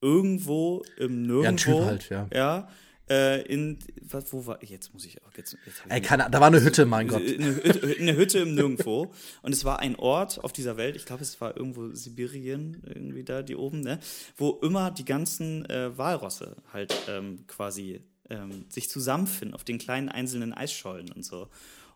irgendwo 0.00 0.82
im 0.96 1.22
Nirgendwo. 1.22 1.42
Ja, 1.42 1.48
ein 1.48 1.56
Typ 1.56 1.84
halt, 1.84 2.10
ja. 2.10 2.28
Ja. 2.32 2.68
Äh, 3.10 3.42
in, 3.52 3.76
was, 4.02 4.32
wo 4.32 4.46
war, 4.46 4.62
jetzt 4.62 4.94
muss 4.94 5.04
ich 5.04 5.20
auch, 5.24 5.32
jetzt, 5.36 5.56
jetzt 5.66 5.82
Ey, 5.88 6.00
keine, 6.00 6.30
da 6.30 6.40
war 6.40 6.46
eine 6.46 6.62
Hütte, 6.62 6.86
mein 6.86 7.08
Gott. 7.08 7.20
Eine 7.20 7.56
Hütte, 7.56 7.96
eine 7.98 8.16
Hütte 8.16 8.38
im 8.38 8.54
Nirgendwo. 8.54 9.12
Und 9.42 9.52
es 9.52 9.64
war 9.64 9.80
ein 9.80 9.96
Ort 9.96 10.44
auf 10.44 10.52
dieser 10.52 10.76
Welt, 10.76 10.94
ich 10.94 11.06
glaube, 11.06 11.22
es 11.22 11.40
war 11.40 11.56
irgendwo 11.56 11.92
Sibirien, 11.92 12.80
irgendwie 12.86 13.24
da, 13.24 13.42
die 13.42 13.56
oben, 13.56 13.80
ne, 13.80 13.98
wo 14.36 14.60
immer 14.62 14.92
die 14.92 15.04
ganzen 15.04 15.68
äh, 15.68 15.98
Walrosse 15.98 16.54
halt 16.72 16.94
ähm, 17.08 17.44
quasi 17.48 18.00
ähm, 18.30 18.66
sich 18.68 18.88
zusammenfinden 18.88 19.54
auf 19.54 19.64
den 19.64 19.78
kleinen 19.78 20.08
einzelnen 20.08 20.52
Eisschollen 20.54 21.10
und 21.10 21.24
so. 21.24 21.48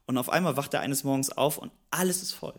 Und 0.07 0.19
auf 0.19 0.29
einmal 0.29 0.57
wacht 0.57 0.75
er 0.75 0.81
eines 0.81 1.05
Morgens 1.05 1.31
auf 1.31 1.59
und 1.59 1.71
alles 1.91 2.23
ist 2.23 2.33
voll. 2.33 2.59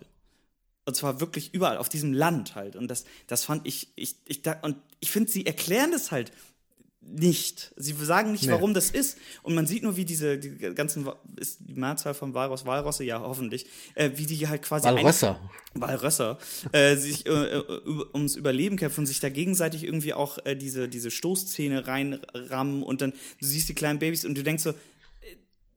Und 0.86 0.96
zwar 0.96 1.20
wirklich 1.20 1.54
überall, 1.54 1.78
auf 1.78 1.90
diesem 1.90 2.14
Land 2.14 2.56
halt. 2.56 2.76
Und 2.76 2.90
das, 2.90 3.06
das 3.28 3.44
fand 3.44 3.66
ich, 3.68 3.92
ich, 3.96 4.18
ich 4.28 4.44
da, 4.44 4.60
und 4.62 4.78
ich 5.00 5.12
finde, 5.12 5.32
sie 5.32 5.46
erklären 5.46 5.92
das 5.92 6.12
halt 6.12 6.32
nicht. 7.08 7.72
Sie 7.76 7.94
sagen 7.94 8.32
nicht, 8.32 8.46
nee. 8.46 8.52
warum 8.52 8.74
das 8.74 8.90
ist. 8.90 9.18
Und 9.44 9.56
man 9.56 9.68
sieht 9.68 9.84
nur, 9.84 9.96
wie 9.96 10.06
diese 10.06 10.38
die 10.38 10.58
ganzen, 10.74 11.08
ist 11.38 11.60
die 11.62 11.76
Mehrzahl 11.76 12.14
von 12.14 12.34
Walross, 12.34 12.66
Walrosse, 12.66 13.04
ja, 13.04 13.20
hoffentlich, 13.20 13.68
äh, 13.94 14.12
wie 14.16 14.26
die 14.26 14.48
halt 14.48 14.64
quasi. 14.64 14.88
Walrösser. 14.88 15.40
Walrösser, 15.76 16.40
äh, 16.72 16.96
sich 16.96 17.26
äh, 17.26 17.30
äh, 17.30 17.64
ums 18.14 18.36
Überleben 18.36 18.78
kämpfen 18.78 19.02
und 19.02 19.06
sich 19.08 19.20
da 19.20 19.30
gegenseitig 19.30 19.84
irgendwie 19.84 20.14
auch 20.14 20.38
äh, 20.46 20.56
diese, 20.56 20.88
diese 20.88 21.12
Stoßzähne 21.12 21.86
reinrammen 21.86 22.82
und 22.82 23.02
dann, 23.02 23.12
du 23.12 23.46
siehst 23.46 23.70
die 23.70 23.76
kleinen 23.76 24.00
Babys 24.00 24.26
und 24.26 24.36
du 24.36 24.44
denkst 24.44 24.64
so, 24.64 24.74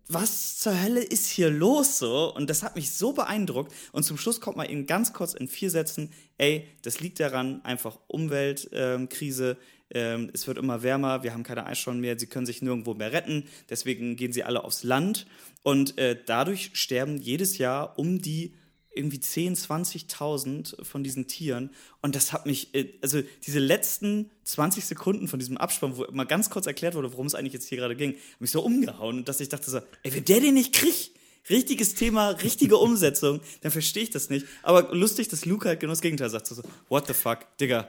was 0.09 0.59
zur 0.59 0.80
Hölle 0.80 1.02
ist 1.02 1.28
hier 1.28 1.51
los 1.51 1.98
so? 1.98 2.35
Und 2.35 2.48
das 2.48 2.62
hat 2.62 2.76
mich 2.76 2.93
so 2.93 3.12
beeindruckt. 3.12 3.72
Und 3.93 4.05
zum 4.05 4.16
Schluss 4.16 4.40
kommt 4.40 4.56
man 4.56 4.68
eben 4.68 4.86
ganz 4.86 5.12
kurz 5.12 5.35
in 5.35 5.48
vier 5.48 5.70
Sätzen, 5.70 6.10
ey, 6.39 6.66
das 6.82 7.01
liegt 7.01 7.20
daran, 7.20 7.64
einfach 7.64 7.98
Umweltkrise, 8.06 9.59
ähm, 9.90 10.30
es 10.32 10.47
wird 10.47 10.59
immer 10.59 10.82
wärmer, 10.82 11.22
wir 11.22 11.32
haben 11.32 11.43
keine 11.43 11.66
Eisschollen 11.66 12.01
mehr, 12.01 12.18
sie 12.18 12.26
können 12.26 12.47
sich 12.47 12.60
nirgendwo 12.62 12.94
mehr 12.94 13.12
retten, 13.12 13.44
deswegen 13.70 14.16
gehen 14.16 14.32
sie 14.32 14.44
alle 14.44 14.64
aufs 14.64 14.82
Land. 14.82 15.26
Und 15.62 15.98
äh, 15.98 16.18
dadurch 16.24 16.70
sterben 16.74 17.18
jedes 17.18 17.59
Jahr 17.59 17.98
um 17.98 18.20
die 18.20 18.55
irgendwie 18.99 19.20
10, 19.20 19.57
20.000 19.57 20.85
von 20.85 21.03
diesen 21.03 21.27
Tieren. 21.27 21.70
Und 22.03 22.15
das 22.15 22.33
hat 22.33 22.47
mich, 22.47 22.75
äh, 22.75 22.95
also 23.01 23.23
diese 23.47 23.61
letzten 23.61 24.31
20 24.45 24.85
Sekunden 24.85 25.29
von 25.29 25.39
diesem 25.39 25.57
Abspann, 25.57 25.97
wo 25.97 26.05
mal 26.11 26.25
ganz 26.25 26.51
kurz 26.51 26.66
erklärt 26.66 26.95
wurde, 26.95 27.12
worum 27.12 27.27
es 27.27 27.35
eigentlich 27.35 27.55
jetzt 27.55 27.69
hier 27.69 27.79
gerade 27.79 27.97
ging, 27.97 28.15
hat 28.15 28.41
mich 28.41 28.51
so 28.51 28.62
umgehauen, 28.62 29.25
dass 29.25 29.41
ich 29.41 29.49
dachte 29.49 29.70
so, 29.70 29.79
ey, 30.03 30.15
wenn 30.15 30.25
der 30.25 30.41
den 30.41 30.55
nicht 30.55 30.75
kriegt, 30.75 31.12
richtiges 31.49 31.95
Thema, 31.95 32.31
richtige 32.31 32.77
Umsetzung, 32.79 33.41
dann 33.62 33.73
verstehe 33.73 34.03
ich 34.03 34.11
das 34.11 34.31
nicht. 34.31 34.47
Aber 34.62 34.95
lustig, 34.95 35.29
dass 35.29 35.45
Luke 35.45 35.69
halt 35.69 35.81
genau 35.81 35.93
das 35.93 36.03
Gegenteil 36.03 36.31
sagt. 36.31 36.47
So, 36.47 36.62
what 36.89 37.07
the 37.07 37.15
fuck, 37.15 37.47
Digga, 37.59 37.89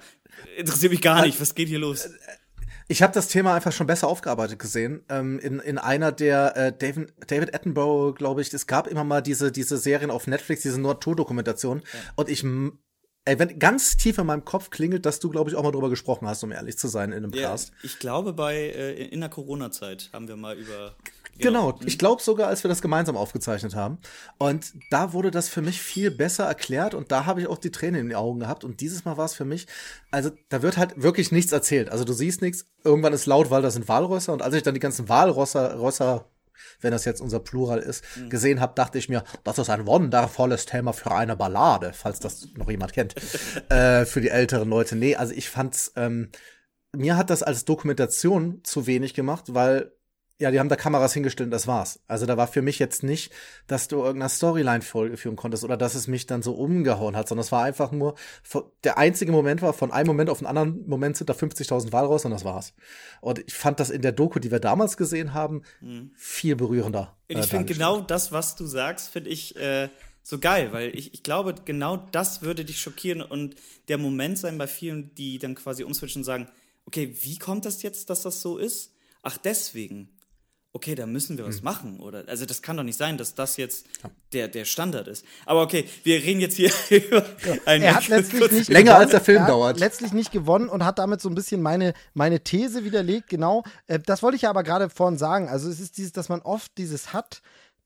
interessiert 0.57 0.91
mich 0.91 1.01
gar 1.01 1.25
nicht, 1.25 1.39
was 1.41 1.55
geht 1.55 1.67
hier 1.67 1.79
los? 1.79 2.09
Ich 2.91 3.03
habe 3.03 3.13
das 3.13 3.27
Thema 3.27 3.53
einfach 3.53 3.71
schon 3.71 3.85
besser 3.85 4.07
aufgearbeitet 4.07 4.57
gesehen. 4.57 5.05
Ähm, 5.09 5.37
in, 5.39 5.59
in 5.59 5.77
einer 5.77 6.11
der 6.11 6.57
äh, 6.57 6.73
David, 6.75 7.13
David 7.27 7.53
Attenborough, 7.53 8.15
glaube 8.15 8.41
ich, 8.41 8.51
es 8.51 8.65
gab 8.65 8.87
immer 8.87 9.03
mal 9.03 9.21
diese, 9.21 9.51
diese 9.51 9.77
Serien 9.77 10.09
auf 10.09 10.25
Netflix, 10.25 10.63
diese 10.63 10.81
Nordtour-Dokumentation. 10.81 11.83
Ja. 11.85 11.99
Und 12.15 12.29
ich 12.29 12.43
Ey, 13.25 13.37
wenn 13.37 13.59
ganz 13.59 13.95
tief 13.95 14.17
in 14.17 14.25
meinem 14.25 14.43
Kopf 14.43 14.71
klingelt, 14.71 15.05
dass 15.05 15.19
du, 15.19 15.29
glaube 15.29 15.51
ich, 15.51 15.55
auch 15.55 15.61
mal 15.61 15.71
drüber 15.71 15.89
gesprochen 15.89 16.27
hast, 16.27 16.43
um 16.43 16.51
ehrlich 16.51 16.79
zu 16.79 16.87
sein, 16.87 17.11
in 17.11 17.23
einem 17.23 17.33
ja, 17.33 17.49
Cast. 17.49 17.73
Ich 17.83 17.99
glaube, 17.99 18.33
bei 18.33 18.55
äh, 18.55 19.03
in 19.05 19.19
der 19.19 19.29
Corona-Zeit 19.29 20.09
haben 20.13 20.27
wir 20.27 20.35
mal 20.35 20.57
über 20.57 20.95
Genau, 21.39 21.73
genau. 21.73 21.85
ich 21.85 21.97
glaube 21.97 22.21
sogar, 22.21 22.47
als 22.47 22.63
wir 22.63 22.69
das 22.69 22.81
gemeinsam 22.81 23.17
aufgezeichnet 23.17 23.75
haben. 23.75 23.97
Und 24.37 24.73
da 24.89 25.13
wurde 25.13 25.31
das 25.31 25.49
für 25.49 25.61
mich 25.61 25.81
viel 25.81 26.11
besser 26.11 26.45
erklärt 26.45 26.93
und 26.93 27.11
da 27.11 27.25
habe 27.25 27.41
ich 27.41 27.47
auch 27.47 27.57
die 27.57 27.71
Tränen 27.71 28.01
in 28.01 28.09
den 28.09 28.15
Augen 28.15 28.39
gehabt. 28.39 28.63
Und 28.63 28.81
dieses 28.81 29.05
Mal 29.05 29.17
war 29.17 29.25
es 29.25 29.33
für 29.33 29.45
mich, 29.45 29.67
also 30.11 30.31
da 30.49 30.61
wird 30.61 30.77
halt 30.77 31.01
wirklich 31.01 31.31
nichts 31.31 31.51
erzählt. 31.51 31.89
Also 31.89 32.03
du 32.03 32.13
siehst 32.13 32.41
nichts, 32.41 32.65
irgendwann 32.83 33.13
ist 33.13 33.25
laut, 33.25 33.49
weil 33.49 33.61
da 33.61 33.71
sind 33.71 33.87
Walrösser. 33.87 34.33
Und 34.33 34.41
als 34.41 34.55
ich 34.55 34.63
dann 34.63 34.73
die 34.73 34.79
ganzen 34.79 35.09
Walrösser, 35.09 35.79
Rösser, 35.79 36.25
wenn 36.81 36.91
das 36.91 37.05
jetzt 37.05 37.21
unser 37.21 37.39
Plural 37.39 37.79
ist, 37.79 38.03
mhm. 38.15 38.29
gesehen 38.29 38.59
habe, 38.59 38.73
dachte 38.75 38.97
ich 38.97 39.09
mir, 39.09 39.23
das 39.43 39.57
ist 39.57 39.69
ein 39.69 39.85
wundervolles 39.85 40.65
Thema 40.65 40.93
für 40.93 41.11
eine 41.11 41.35
Ballade, 41.35 41.93
falls 41.93 42.19
das 42.19 42.47
noch 42.55 42.69
jemand 42.69 42.93
kennt. 42.93 43.15
äh, 43.69 44.05
für 44.05 44.21
die 44.21 44.29
älteren 44.29 44.69
Leute. 44.69 44.95
Nee, 44.95 45.15
also 45.15 45.33
ich 45.33 45.49
fand's, 45.49 45.93
ähm, 45.95 46.29
mir 46.91 47.17
hat 47.17 47.29
das 47.29 47.43
als 47.43 47.65
Dokumentation 47.65 48.61
zu 48.63 48.87
wenig 48.87 49.13
gemacht, 49.13 49.53
weil 49.53 49.91
ja, 50.39 50.51
die 50.51 50.59
haben 50.59 50.69
da 50.69 50.77
Kameras 50.77 51.13
hingestellt 51.13 51.47
und 51.47 51.51
das 51.51 51.67
war's. 51.67 51.99
Also 52.07 52.25
da 52.25 52.37
war 52.37 52.47
für 52.47 52.61
mich 52.61 52.79
jetzt 52.79 53.03
nicht, 53.03 53.33
dass 53.67 53.89
du 53.89 53.97
irgendeiner 53.97 54.29
Storyline 54.29 54.81
führen 54.81 55.35
konntest 55.35 55.65
oder 55.65 55.75
dass 55.75 55.95
es 55.95 56.07
mich 56.07 56.27
dann 56.27 56.41
so 56.41 56.53
umgehauen 56.53 57.17
hat, 57.17 57.27
sondern 57.27 57.43
es 57.43 57.51
war 57.51 57.63
einfach 57.63 57.91
nur, 57.91 58.15
der 58.85 58.97
einzige 58.97 59.33
Moment 59.33 59.61
war, 59.61 59.73
von 59.73 59.91
einem 59.91 60.07
Moment 60.07 60.29
auf 60.29 60.37
den 60.37 60.47
anderen 60.47 60.87
Moment 60.87 61.17
sind 61.17 61.29
da 61.29 61.33
50.000 61.33 61.91
Wahl 61.91 62.05
raus 62.05 62.23
und 62.23 62.31
das 62.31 62.45
war's. 62.45 62.73
Und 63.19 63.39
ich 63.39 63.53
fand 63.53 63.81
das 63.81 63.89
in 63.89 64.01
der 64.01 64.13
Doku, 64.13 64.39
die 64.39 64.49
wir 64.49 64.61
damals 64.61 64.95
gesehen 64.95 65.33
haben, 65.33 65.63
mhm. 65.81 66.11
viel 66.15 66.55
berührender. 66.55 67.17
Äh, 67.27 67.39
ich 67.39 67.47
finde 67.47 67.65
genau 67.65 67.99
das, 67.99 68.31
was 68.31 68.55
du 68.55 68.65
sagst, 68.65 69.09
finde 69.09 69.31
ich 69.31 69.57
äh, 69.57 69.89
so 70.23 70.39
geil, 70.39 70.71
weil 70.71 70.95
ich, 70.95 71.13
ich 71.13 71.21
glaube, 71.21 71.53
genau 71.65 71.97
das 71.97 72.41
würde 72.41 72.63
dich 72.63 72.79
schockieren 72.79 73.21
und 73.21 73.55
der 73.89 73.97
Moment 73.97 74.37
sein 74.37 74.57
bei 74.57 74.67
vielen, 74.67 75.13
die 75.15 75.37
dann 75.37 75.55
quasi 75.55 75.83
umswitchen 75.83 76.21
und 76.21 76.25
sagen, 76.25 76.47
okay, 76.85 77.13
wie 77.23 77.37
kommt 77.37 77.65
das 77.65 77.83
jetzt, 77.83 78.09
dass 78.09 78.21
das 78.21 78.41
so 78.41 78.57
ist? 78.57 78.93
Ach, 79.21 79.37
deswegen 79.37 80.09
okay, 80.73 80.95
da 80.95 81.05
müssen 81.05 81.37
wir 81.37 81.45
was 81.47 81.57
mhm. 81.57 81.65
machen. 81.65 81.99
Oder 81.99 82.23
also 82.27 82.45
das 82.45 82.61
kann 82.61 82.77
doch 82.77 82.83
nicht 82.83 82.97
sein, 82.97 83.17
dass 83.17 83.35
das 83.35 83.57
jetzt 83.57 83.87
ja. 84.03 84.09
der, 84.33 84.47
der 84.47 84.65
Standard 84.65 85.07
ist. 85.07 85.25
Aber 85.45 85.61
okay, 85.61 85.85
wir 86.03 86.21
reden 86.23 86.39
jetzt 86.39 86.55
hier 86.57 86.71
über 86.89 87.25
ja. 87.45 87.55
einen 87.65 87.83
Er 87.83 87.95
hat 87.95 88.07
letztlich 88.07 88.51
nicht 88.51 88.69
länger 88.69 88.91
gewonnen. 88.91 89.01
als 89.01 89.11
der 89.11 89.21
Film 89.21 89.45
dauert. 89.45 89.79
Letztlich 89.79 90.13
nicht 90.13 90.31
gewonnen 90.31 90.69
und 90.69 90.85
hat 90.85 90.99
damit 90.99 91.21
so 91.21 91.29
ein 91.29 91.35
bisschen 91.35 91.61
meine, 91.61 91.93
meine 92.13 92.43
These 92.43 92.83
widerlegt. 92.83 93.29
Genau. 93.29 93.63
Äh, 93.87 93.99
das 93.99 94.21
wollte 94.21 94.35
ich 94.35 94.43
ja 94.43 94.49
aber 94.49 94.63
gerade 94.63 94.89
vorhin 94.89 95.17
sagen. 95.17 95.49
Also 95.49 95.69
es 95.69 95.79
ist 95.79 95.97
dieses, 95.97 96.11
dass 96.11 96.29
man 96.29 96.41
oft 96.41 96.77
dieses 96.77 97.13
hat, 97.13 97.41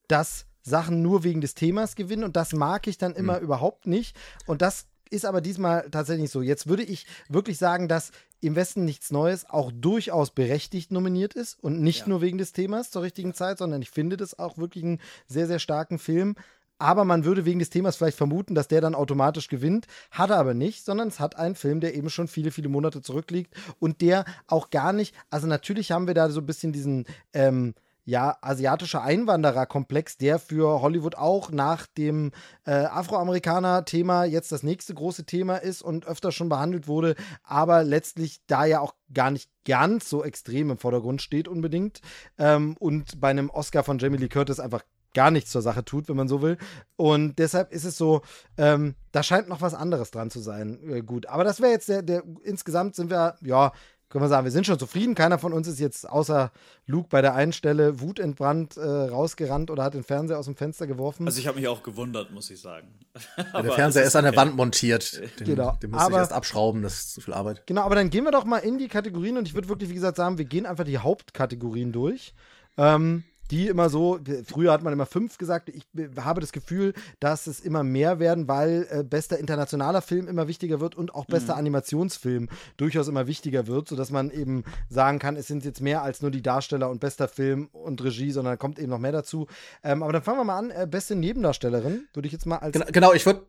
dass 0.08 0.46
Sachen 0.62 1.02
nur 1.02 1.24
wegen 1.24 1.40
des 1.40 1.54
Themas 1.54 1.94
gewinnen 1.94 2.24
und 2.24 2.36
das 2.36 2.52
mag 2.52 2.86
ich 2.86 2.98
dann 2.98 3.14
immer 3.14 3.38
mhm. 3.38 3.44
überhaupt 3.44 3.86
nicht. 3.86 4.16
Und 4.46 4.62
das 4.62 4.86
ist 5.10 5.24
aber 5.24 5.40
diesmal 5.40 5.88
tatsächlich 5.90 6.30
so. 6.30 6.42
Jetzt 6.42 6.66
würde 6.66 6.82
ich 6.82 7.06
wirklich 7.28 7.58
sagen, 7.58 7.88
dass 7.88 8.10
im 8.44 8.56
Westen 8.56 8.84
nichts 8.84 9.10
Neues 9.10 9.48
auch 9.48 9.72
durchaus 9.72 10.30
berechtigt 10.30 10.92
nominiert 10.92 11.34
ist 11.34 11.62
und 11.62 11.80
nicht 11.80 12.00
ja. 12.00 12.08
nur 12.08 12.20
wegen 12.20 12.38
des 12.38 12.52
Themas 12.52 12.90
zur 12.90 13.02
richtigen 13.02 13.34
Zeit, 13.34 13.58
sondern 13.58 13.82
ich 13.82 13.90
finde 13.90 14.16
das 14.16 14.38
auch 14.38 14.58
wirklich 14.58 14.84
einen 14.84 15.00
sehr, 15.26 15.46
sehr 15.46 15.58
starken 15.58 15.98
Film. 15.98 16.36
Aber 16.78 17.04
man 17.04 17.24
würde 17.24 17.44
wegen 17.44 17.60
des 17.60 17.70
Themas 17.70 17.96
vielleicht 17.96 18.16
vermuten, 18.16 18.54
dass 18.54 18.68
der 18.68 18.80
dann 18.80 18.94
automatisch 18.94 19.48
gewinnt. 19.48 19.86
Hat 20.10 20.30
er 20.30 20.38
aber 20.38 20.54
nicht, 20.54 20.84
sondern 20.84 21.08
es 21.08 21.20
hat 21.20 21.36
einen 21.36 21.54
Film, 21.54 21.80
der 21.80 21.94
eben 21.94 22.10
schon 22.10 22.26
viele, 22.28 22.50
viele 22.50 22.68
Monate 22.68 23.00
zurückliegt 23.00 23.54
und 23.78 24.00
der 24.00 24.24
auch 24.48 24.70
gar 24.70 24.92
nicht, 24.92 25.14
also 25.30 25.46
natürlich 25.46 25.92
haben 25.92 26.06
wir 26.06 26.14
da 26.14 26.28
so 26.30 26.40
ein 26.40 26.46
bisschen 26.46 26.72
diesen, 26.72 27.06
ähm, 27.32 27.74
ja, 28.04 28.36
asiatischer 28.40 29.02
Einwandererkomplex, 29.02 30.16
der 30.18 30.38
für 30.38 30.82
Hollywood 30.82 31.16
auch 31.16 31.50
nach 31.50 31.86
dem 31.86 32.32
äh, 32.66 32.72
Afroamerikaner-Thema 32.72 34.24
jetzt 34.24 34.52
das 34.52 34.62
nächste 34.62 34.94
große 34.94 35.24
Thema 35.24 35.56
ist 35.56 35.82
und 35.82 36.06
öfter 36.06 36.32
schon 36.32 36.48
behandelt 36.48 36.86
wurde, 36.86 37.14
aber 37.42 37.82
letztlich 37.82 38.40
da 38.46 38.64
ja 38.64 38.80
auch 38.80 38.94
gar 39.12 39.30
nicht 39.30 39.50
ganz 39.64 40.10
so 40.10 40.22
extrem 40.22 40.70
im 40.70 40.78
Vordergrund 40.78 41.22
steht 41.22 41.48
unbedingt 41.48 42.00
ähm, 42.38 42.76
und 42.78 43.20
bei 43.20 43.30
einem 43.30 43.48
Oscar 43.50 43.84
von 43.84 43.98
Jamie 43.98 44.18
Lee 44.18 44.28
Curtis 44.28 44.60
einfach 44.60 44.82
gar 45.14 45.30
nichts 45.30 45.50
zur 45.50 45.62
Sache 45.62 45.84
tut, 45.84 46.08
wenn 46.08 46.16
man 46.16 46.28
so 46.28 46.42
will. 46.42 46.58
Und 46.96 47.38
deshalb 47.38 47.72
ist 47.72 47.84
es 47.84 47.96
so, 47.96 48.20
ähm, 48.58 48.96
da 49.12 49.22
scheint 49.22 49.48
noch 49.48 49.62
was 49.62 49.72
anderes 49.72 50.10
dran 50.10 50.30
zu 50.30 50.40
sein. 50.40 50.80
Äh, 50.90 51.02
gut, 51.02 51.26
aber 51.26 51.44
das 51.44 51.60
wäre 51.60 51.72
jetzt 51.72 51.88
der, 51.88 52.02
der, 52.02 52.24
insgesamt 52.42 52.96
sind 52.96 53.10
wir, 53.10 53.36
ja, 53.40 53.72
können 54.14 54.26
wir 54.26 54.28
sagen, 54.28 54.44
wir 54.44 54.52
sind 54.52 54.64
schon 54.64 54.78
zufrieden. 54.78 55.16
Keiner 55.16 55.40
von 55.40 55.52
uns 55.52 55.66
ist 55.66 55.80
jetzt 55.80 56.08
außer 56.08 56.52
Luke 56.86 57.08
bei 57.10 57.20
der 57.20 57.34
einen 57.34 57.52
Stelle 57.52 58.00
wutentbrannt 58.00 58.76
äh, 58.76 58.80
rausgerannt 58.80 59.72
oder 59.72 59.82
hat 59.82 59.94
den 59.94 60.04
Fernseher 60.04 60.38
aus 60.38 60.44
dem 60.44 60.54
Fenster 60.54 60.86
geworfen. 60.86 61.26
Also 61.26 61.40
ich 61.40 61.48
habe 61.48 61.58
mich 61.58 61.66
auch 61.66 61.82
gewundert, 61.82 62.30
muss 62.30 62.48
ich 62.48 62.60
sagen. 62.60 62.94
Ja, 63.36 63.60
der 63.60 63.72
Fernseher 63.72 64.02
ist, 64.02 64.10
ist 64.10 64.16
an 64.16 64.22
der 64.22 64.36
Wand 64.36 64.54
montiert. 64.54 65.20
Den, 65.40 65.46
genau. 65.46 65.76
Den 65.82 65.90
muss 65.90 66.00
aber, 66.00 66.12
ich 66.12 66.18
erst 66.18 66.32
abschrauben, 66.32 66.82
das 66.82 66.94
ist 66.94 67.14
zu 67.14 67.22
viel 67.22 67.34
Arbeit. 67.34 67.66
Genau, 67.66 67.82
aber 67.82 67.96
dann 67.96 68.08
gehen 68.08 68.22
wir 68.22 68.30
doch 68.30 68.44
mal 68.44 68.58
in 68.58 68.78
die 68.78 68.86
Kategorien 68.86 69.36
und 69.36 69.48
ich 69.48 69.54
würde 69.54 69.68
wirklich, 69.68 69.90
wie 69.90 69.94
gesagt, 69.94 70.16
sagen, 70.16 70.38
wir 70.38 70.44
gehen 70.44 70.64
einfach 70.64 70.84
die 70.84 70.98
Hauptkategorien 70.98 71.90
durch. 71.90 72.34
Ähm, 72.76 73.24
die 73.50 73.68
immer 73.68 73.88
so, 73.88 74.18
früher 74.46 74.72
hat 74.72 74.82
man 74.82 74.92
immer 74.92 75.06
fünf 75.06 75.38
gesagt, 75.38 75.68
ich 75.68 75.86
habe 76.18 76.40
das 76.40 76.52
Gefühl, 76.52 76.94
dass 77.20 77.46
es 77.46 77.60
immer 77.60 77.82
mehr 77.82 78.18
werden, 78.18 78.48
weil 78.48 78.86
äh, 78.90 79.02
bester 79.02 79.38
internationaler 79.38 80.02
Film 80.02 80.28
immer 80.28 80.48
wichtiger 80.48 80.80
wird 80.80 80.94
und 80.94 81.14
auch 81.14 81.26
bester 81.26 81.54
mhm. 81.54 81.60
Animationsfilm 81.60 82.48
durchaus 82.76 83.08
immer 83.08 83.26
wichtiger 83.26 83.66
wird, 83.66 83.88
sodass 83.88 84.10
man 84.10 84.30
eben 84.30 84.64
sagen 84.88 85.18
kann, 85.18 85.36
es 85.36 85.46
sind 85.46 85.64
jetzt 85.64 85.80
mehr 85.80 86.02
als 86.02 86.22
nur 86.22 86.30
die 86.30 86.42
Darsteller 86.42 86.90
und 86.90 87.00
bester 87.00 87.28
Film 87.28 87.68
und 87.72 88.02
Regie, 88.02 88.30
sondern 88.30 88.52
da 88.52 88.56
kommt 88.56 88.78
eben 88.78 88.90
noch 88.90 88.98
mehr 88.98 89.12
dazu. 89.12 89.46
Ähm, 89.82 90.02
aber 90.02 90.12
dann 90.12 90.22
fangen 90.22 90.38
wir 90.38 90.44
mal 90.44 90.58
an, 90.58 90.70
äh, 90.70 90.86
beste 90.90 91.14
Nebendarstellerin, 91.14 92.06
würde 92.14 92.26
ich 92.26 92.32
jetzt 92.32 92.46
mal 92.46 92.58
als. 92.58 92.72
Genau, 92.72 92.86
genau 92.90 93.12
ich 93.12 93.26
würde 93.26 93.42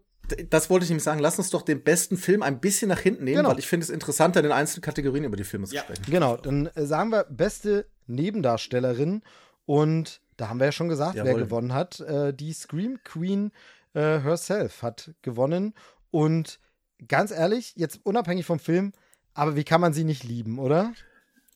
das 0.49 0.69
wollte 0.69 0.85
ich 0.85 0.89
nämlich 0.89 1.03
sagen. 1.03 1.19
Lass 1.19 1.37
uns 1.37 1.49
doch 1.49 1.61
den 1.61 1.83
besten 1.83 2.17
Film 2.17 2.41
ein 2.41 2.59
bisschen 2.59 2.89
nach 2.89 2.99
hinten 2.99 3.25
nehmen, 3.25 3.37
genau. 3.37 3.49
weil 3.49 3.59
ich 3.59 3.67
finde 3.67 3.83
es 3.83 3.89
interessanter, 3.89 4.39
in 4.39 4.45
den 4.45 4.51
einzelnen 4.51 4.81
Kategorien 4.81 5.23
über 5.23 5.37
die 5.37 5.43
Filme 5.43 5.67
zu 5.67 5.75
ja. 5.75 5.81
sprechen. 5.81 6.03
Genau, 6.09 6.37
dann 6.37 6.67
äh, 6.73 6.85
sagen 6.85 7.11
wir 7.11 7.25
beste 7.25 7.85
Nebendarstellerin 8.07 9.21
und 9.65 10.21
da 10.37 10.49
haben 10.49 10.59
wir 10.59 10.65
ja 10.65 10.71
schon 10.71 10.89
gesagt, 10.89 11.15
Jawohl. 11.15 11.31
wer 11.31 11.39
gewonnen 11.39 11.73
hat. 11.73 11.99
Äh, 12.01 12.33
die 12.33 12.53
Scream 12.53 12.99
Queen 13.03 13.51
äh, 13.93 14.19
herself 14.19 14.83
hat 14.83 15.11
gewonnen. 15.21 15.73
Und 16.11 16.59
ganz 17.07 17.31
ehrlich, 17.31 17.73
jetzt 17.75 17.99
unabhängig 18.03 18.45
vom 18.45 18.59
Film, 18.59 18.91
aber 19.33 19.55
wie 19.55 19.63
kann 19.63 19.81
man 19.81 19.93
sie 19.93 20.03
nicht 20.03 20.23
lieben, 20.23 20.59
oder? 20.59 20.93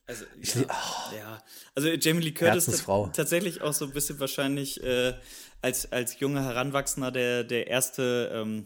Also, 0.08 0.26
ja, 0.42 0.66
oh. 0.68 1.16
ja. 1.16 1.44
also 1.76 1.90
Jamie 1.90 2.22
Lee 2.22 2.32
Curtis 2.32 2.68
ist 2.68 2.86
tatsächlich 3.14 3.62
auch 3.62 3.74
so 3.74 3.86
ein 3.86 3.92
bisschen 3.92 4.20
wahrscheinlich 4.20 4.84
äh, 4.84 5.14
als, 5.62 5.92
als 5.92 6.20
junger 6.20 6.44
Heranwachsender 6.44 7.12
der, 7.12 7.44
der 7.44 7.68
erste 7.68 8.32
ähm, 8.34 8.66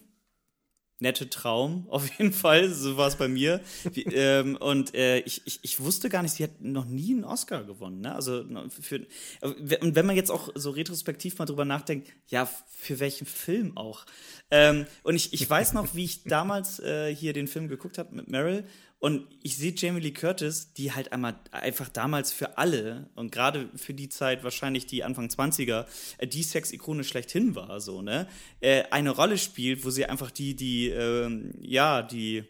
nette 1.03 1.29
Traum, 1.29 1.85
auf 1.89 2.09
jeden 2.17 2.33
Fall. 2.33 2.69
So 2.69 2.97
war 2.97 3.07
es 3.07 3.15
bei 3.15 3.27
mir. 3.27 3.61
Wie, 3.91 4.03
ähm, 4.03 4.55
und 4.55 4.95
äh, 4.95 5.19
ich, 5.19 5.43
ich, 5.45 5.59
ich 5.61 5.79
wusste 5.79 6.09
gar 6.09 6.23
nicht, 6.23 6.33
sie 6.33 6.43
hat 6.43 6.61
noch 6.61 6.85
nie 6.85 7.13
einen 7.13 7.23
Oscar 7.23 7.63
gewonnen. 7.63 8.01
Ne? 8.01 8.15
Also 8.15 8.43
für, 8.81 9.05
und 9.41 9.95
wenn 9.95 10.05
man 10.05 10.15
jetzt 10.15 10.31
auch 10.31 10.49
so 10.55 10.71
retrospektiv 10.71 11.37
mal 11.37 11.45
drüber 11.45 11.65
nachdenkt, 11.65 12.11
ja, 12.29 12.49
für 12.67 12.99
welchen 12.99 13.27
Film 13.27 13.77
auch. 13.77 14.05
Ähm, 14.49 14.85
und 15.03 15.15
ich, 15.15 15.33
ich 15.33 15.47
weiß 15.47 15.73
noch, 15.73 15.93
wie 15.93 16.05
ich 16.05 16.23
damals 16.23 16.79
äh, 16.79 17.13
hier 17.13 17.33
den 17.33 17.47
Film 17.47 17.67
geguckt 17.67 17.97
habe 17.97 18.15
mit 18.15 18.29
Meryl 18.29 18.65
und 19.03 19.27
ich 19.41 19.57
sehe 19.57 19.73
Jamie 19.75 19.99
Lee 19.99 20.11
Curtis, 20.11 20.71
die 20.71 20.93
halt 20.93 21.11
einmal 21.11 21.35
einfach 21.51 21.89
damals 21.89 22.31
für 22.31 22.57
alle 22.57 23.09
und 23.15 23.33
gerade 23.33 23.69
für 23.75 23.93
die 23.93 24.07
Zeit 24.07 24.45
wahrscheinlich 24.45 24.85
die 24.85 25.03
Anfang 25.03 25.27
20er, 25.27 25.85
äh, 26.19 26.25
die 26.25 26.41
Sex-Ikone 26.41 27.03
schlechthin 27.03 27.53
war, 27.53 27.81
so, 27.81 28.01
ne? 28.01 28.29
Äh, 28.61 28.83
eine 28.91 29.09
Rolle 29.09 29.37
spielt, 29.37 29.83
wo 29.83 29.89
sie 29.89 30.05
einfach 30.05 30.31
die, 30.31 30.55
die, 30.55 30.87
ähm, 30.87 31.51
ja, 31.59 32.01
die, 32.01 32.45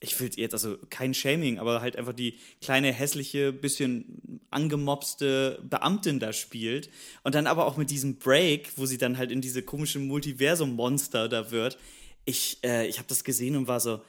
ich 0.00 0.18
will 0.18 0.30
jetzt 0.34 0.54
also 0.54 0.78
kein 0.88 1.12
Shaming, 1.12 1.58
aber 1.58 1.82
halt 1.82 1.96
einfach 1.96 2.14
die 2.14 2.38
kleine, 2.62 2.90
hässliche, 2.90 3.52
bisschen 3.52 4.40
angemobste 4.48 5.62
Beamtin 5.68 6.20
da 6.20 6.32
spielt. 6.32 6.88
Und 7.22 7.34
dann 7.34 7.46
aber 7.46 7.66
auch 7.66 7.76
mit 7.76 7.90
diesem 7.90 8.16
Break, 8.16 8.70
wo 8.76 8.86
sie 8.86 8.96
dann 8.96 9.18
halt 9.18 9.30
in 9.30 9.42
diese 9.42 9.60
komische 9.60 9.98
Multiversum-Monster 9.98 11.28
da 11.28 11.50
wird. 11.50 11.76
Ich, 12.24 12.64
äh, 12.64 12.86
ich 12.86 12.96
habe 12.96 13.08
das 13.08 13.24
gesehen 13.24 13.56
und 13.56 13.68
war 13.68 13.80
so, 13.80 14.00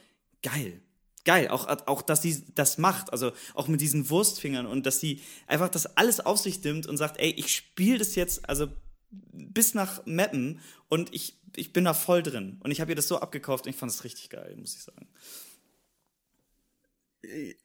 geil 0.42 0.80
geil. 1.24 1.48
Auch, 1.48 1.66
auch, 1.86 2.02
dass 2.02 2.22
sie 2.22 2.44
das 2.54 2.78
macht, 2.78 3.12
also 3.12 3.32
auch 3.54 3.68
mit 3.68 3.80
diesen 3.80 4.10
Wurstfingern 4.10 4.66
und 4.66 4.86
dass 4.86 5.00
sie 5.00 5.22
einfach 5.46 5.68
das 5.68 5.96
alles 5.96 6.20
auf 6.20 6.38
sich 6.38 6.62
nimmt 6.62 6.86
und 6.86 6.96
sagt, 6.96 7.18
ey, 7.18 7.30
ich 7.30 7.54
spiele 7.54 7.98
das 7.98 8.14
jetzt, 8.14 8.48
also 8.48 8.68
bis 9.10 9.74
nach 9.74 10.04
Mappen 10.06 10.60
und 10.88 11.12
ich, 11.14 11.40
ich 11.56 11.72
bin 11.72 11.84
da 11.84 11.94
voll 11.94 12.22
drin. 12.22 12.58
Und 12.62 12.70
ich 12.70 12.80
habe 12.80 12.92
ihr 12.92 12.96
das 12.96 13.08
so 13.08 13.18
abgekauft 13.18 13.66
und 13.66 13.70
ich 13.70 13.76
fand 13.76 13.90
es 13.90 14.04
richtig 14.04 14.30
geil, 14.30 14.56
muss 14.56 14.74
ich 14.74 14.82
sagen 14.82 15.08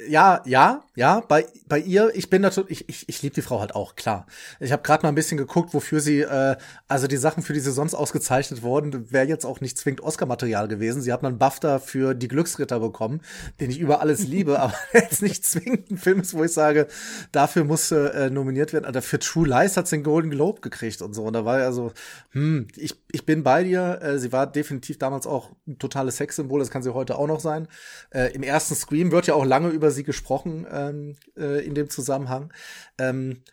ja, 0.05 0.41
ja, 0.45 0.83
ja, 0.95 1.21
bei, 1.21 1.45
bei 1.67 1.79
ihr, 1.79 2.11
ich 2.13 2.29
bin 2.29 2.41
natürlich, 2.41 2.71
ich, 2.71 2.89
ich, 2.89 3.09
ich 3.09 3.21
liebe 3.21 3.35
die 3.35 3.41
Frau 3.41 3.61
halt 3.61 3.73
auch, 3.73 3.95
klar. 3.95 4.27
Ich 4.59 4.73
habe 4.73 4.83
gerade 4.83 5.03
mal 5.03 5.09
ein 5.09 5.15
bisschen 5.15 5.37
geguckt, 5.37 5.73
wofür 5.73 6.01
sie, 6.01 6.21
äh, 6.21 6.57
also 6.89 7.07
die 7.07 7.15
Sachen, 7.15 7.41
für 7.41 7.53
die 7.53 7.61
sie 7.61 7.71
sonst 7.71 7.93
ausgezeichnet 7.93 8.63
wurden, 8.63 9.11
wäre 9.11 9.27
jetzt 9.27 9.45
auch 9.45 9.61
nicht 9.61 9.77
zwingend 9.77 10.01
Oscar-Material 10.01 10.67
gewesen. 10.67 11.01
Sie 11.01 11.11
hat 11.13 11.21
mal 11.21 11.29
einen 11.29 11.37
BAFTA 11.37 11.79
für 11.79 12.13
Die 12.15 12.27
Glücksritter 12.27 12.81
bekommen, 12.81 13.21
den 13.61 13.69
ich 13.69 13.79
über 13.79 14.01
alles 14.01 14.27
liebe, 14.27 14.59
aber 14.59 14.75
jetzt 14.93 15.21
nicht 15.21 15.45
zwingend 15.45 15.89
ein 15.89 15.97
Film 15.97 16.19
ist, 16.19 16.33
wo 16.33 16.43
ich 16.43 16.51
sage, 16.51 16.87
dafür 17.31 17.63
musste 17.63 18.13
äh, 18.13 18.29
nominiert 18.29 18.73
werden. 18.73 18.85
Also 18.85 18.99
für 18.99 19.19
True 19.19 19.47
Lies 19.47 19.77
hat 19.77 19.87
sie 19.87 19.97
den 19.97 20.03
Golden 20.03 20.31
Globe 20.31 20.59
gekriegt 20.59 21.01
und 21.01 21.13
so. 21.13 21.23
Und 21.23 21.33
da 21.33 21.45
war 21.45 21.59
ja 21.59 21.71
so, 21.71 21.93
hm, 22.31 22.67
ich, 22.75 23.01
ich 23.11 23.25
bin 23.25 23.43
bei 23.43 23.63
dir. 23.63 23.99
Äh, 24.01 24.19
sie 24.19 24.33
war 24.33 24.47
definitiv 24.47 24.99
damals 24.99 25.25
auch 25.25 25.51
ein 25.65 25.79
totales 25.79 26.17
Sexsymbol, 26.17 26.59
das 26.59 26.69
kann 26.69 26.83
sie 26.83 26.93
heute 26.93 27.17
auch 27.17 27.27
noch 27.27 27.39
sein. 27.39 27.69
Äh, 28.09 28.33
Im 28.33 28.43
ersten 28.43 28.75
Scream 28.75 29.11
wird 29.11 29.27
ja 29.27 29.33
auch 29.33 29.44
lange 29.45 29.69
über 29.69 29.91
sie 29.91 30.03
gesprochen 30.03 30.65
ähm, 30.69 31.15
äh, 31.37 31.65
in 31.65 31.75
dem 31.75 31.89
Zusammenhang. 31.89 32.51
Ähm, 32.97 33.43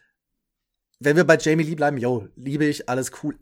wenn 1.00 1.16
wir 1.16 1.24
bei 1.24 1.36
Jamie 1.36 1.64
Lee 1.64 1.74
bleiben, 1.74 1.98
yo, 1.98 2.28
liebe 2.36 2.64
ich, 2.64 2.88
alles 2.88 3.10
cool. 3.22 3.38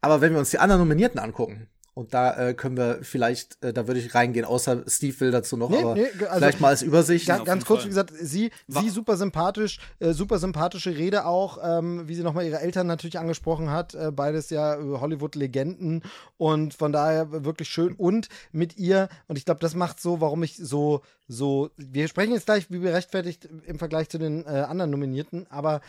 Aber 0.00 0.20
wenn 0.20 0.32
wir 0.32 0.38
uns 0.38 0.50
die 0.50 0.58
anderen 0.58 0.80
Nominierten 0.80 1.20
angucken, 1.20 1.68
und 2.00 2.14
da 2.14 2.48
äh, 2.48 2.54
können 2.54 2.78
wir 2.78 3.00
vielleicht, 3.02 3.62
äh, 3.62 3.74
da 3.74 3.86
würde 3.86 4.00
ich 4.00 4.14
reingehen, 4.14 4.46
außer 4.46 4.84
Steve 4.86 5.20
will 5.20 5.30
dazu 5.30 5.58
noch, 5.58 5.68
nee, 5.68 5.82
aber 5.82 5.94
nee, 5.94 6.06
also 6.20 6.38
vielleicht 6.38 6.58
mal 6.58 6.68
als 6.68 6.80
Übersicht. 6.80 7.26
Ganz, 7.26 7.44
ganz 7.44 7.66
kurz, 7.66 7.80
Fall. 7.80 7.84
wie 7.84 7.90
gesagt, 7.90 8.12
sie, 8.18 8.50
sie 8.68 8.88
super 8.88 9.18
sympathisch, 9.18 9.78
äh, 9.98 10.14
super 10.14 10.38
sympathische 10.38 10.96
Rede 10.96 11.26
auch, 11.26 11.58
ähm, 11.62 12.08
wie 12.08 12.14
sie 12.14 12.22
nochmal 12.22 12.46
ihre 12.46 12.60
Eltern 12.60 12.86
natürlich 12.86 13.18
angesprochen 13.18 13.70
hat, 13.70 13.94
äh, 13.94 14.10
beides 14.12 14.48
ja 14.48 14.78
Hollywood-Legenden 14.78 16.02
und 16.38 16.72
von 16.72 16.90
daher 16.90 17.44
wirklich 17.44 17.68
schön 17.68 17.92
und 17.92 18.30
mit 18.50 18.78
ihr, 18.78 19.10
und 19.28 19.36
ich 19.36 19.44
glaube, 19.44 19.60
das 19.60 19.74
macht 19.74 20.00
so, 20.00 20.22
warum 20.22 20.42
ich 20.42 20.56
so, 20.56 21.02
so, 21.28 21.68
wir 21.76 22.08
sprechen 22.08 22.32
jetzt 22.32 22.46
gleich, 22.46 22.70
wie 22.70 22.78
berechtfertigt 22.78 23.46
im 23.66 23.78
Vergleich 23.78 24.08
zu 24.08 24.16
den 24.16 24.46
äh, 24.46 24.64
anderen 24.66 24.90
Nominierten, 24.90 25.46
aber 25.50 25.82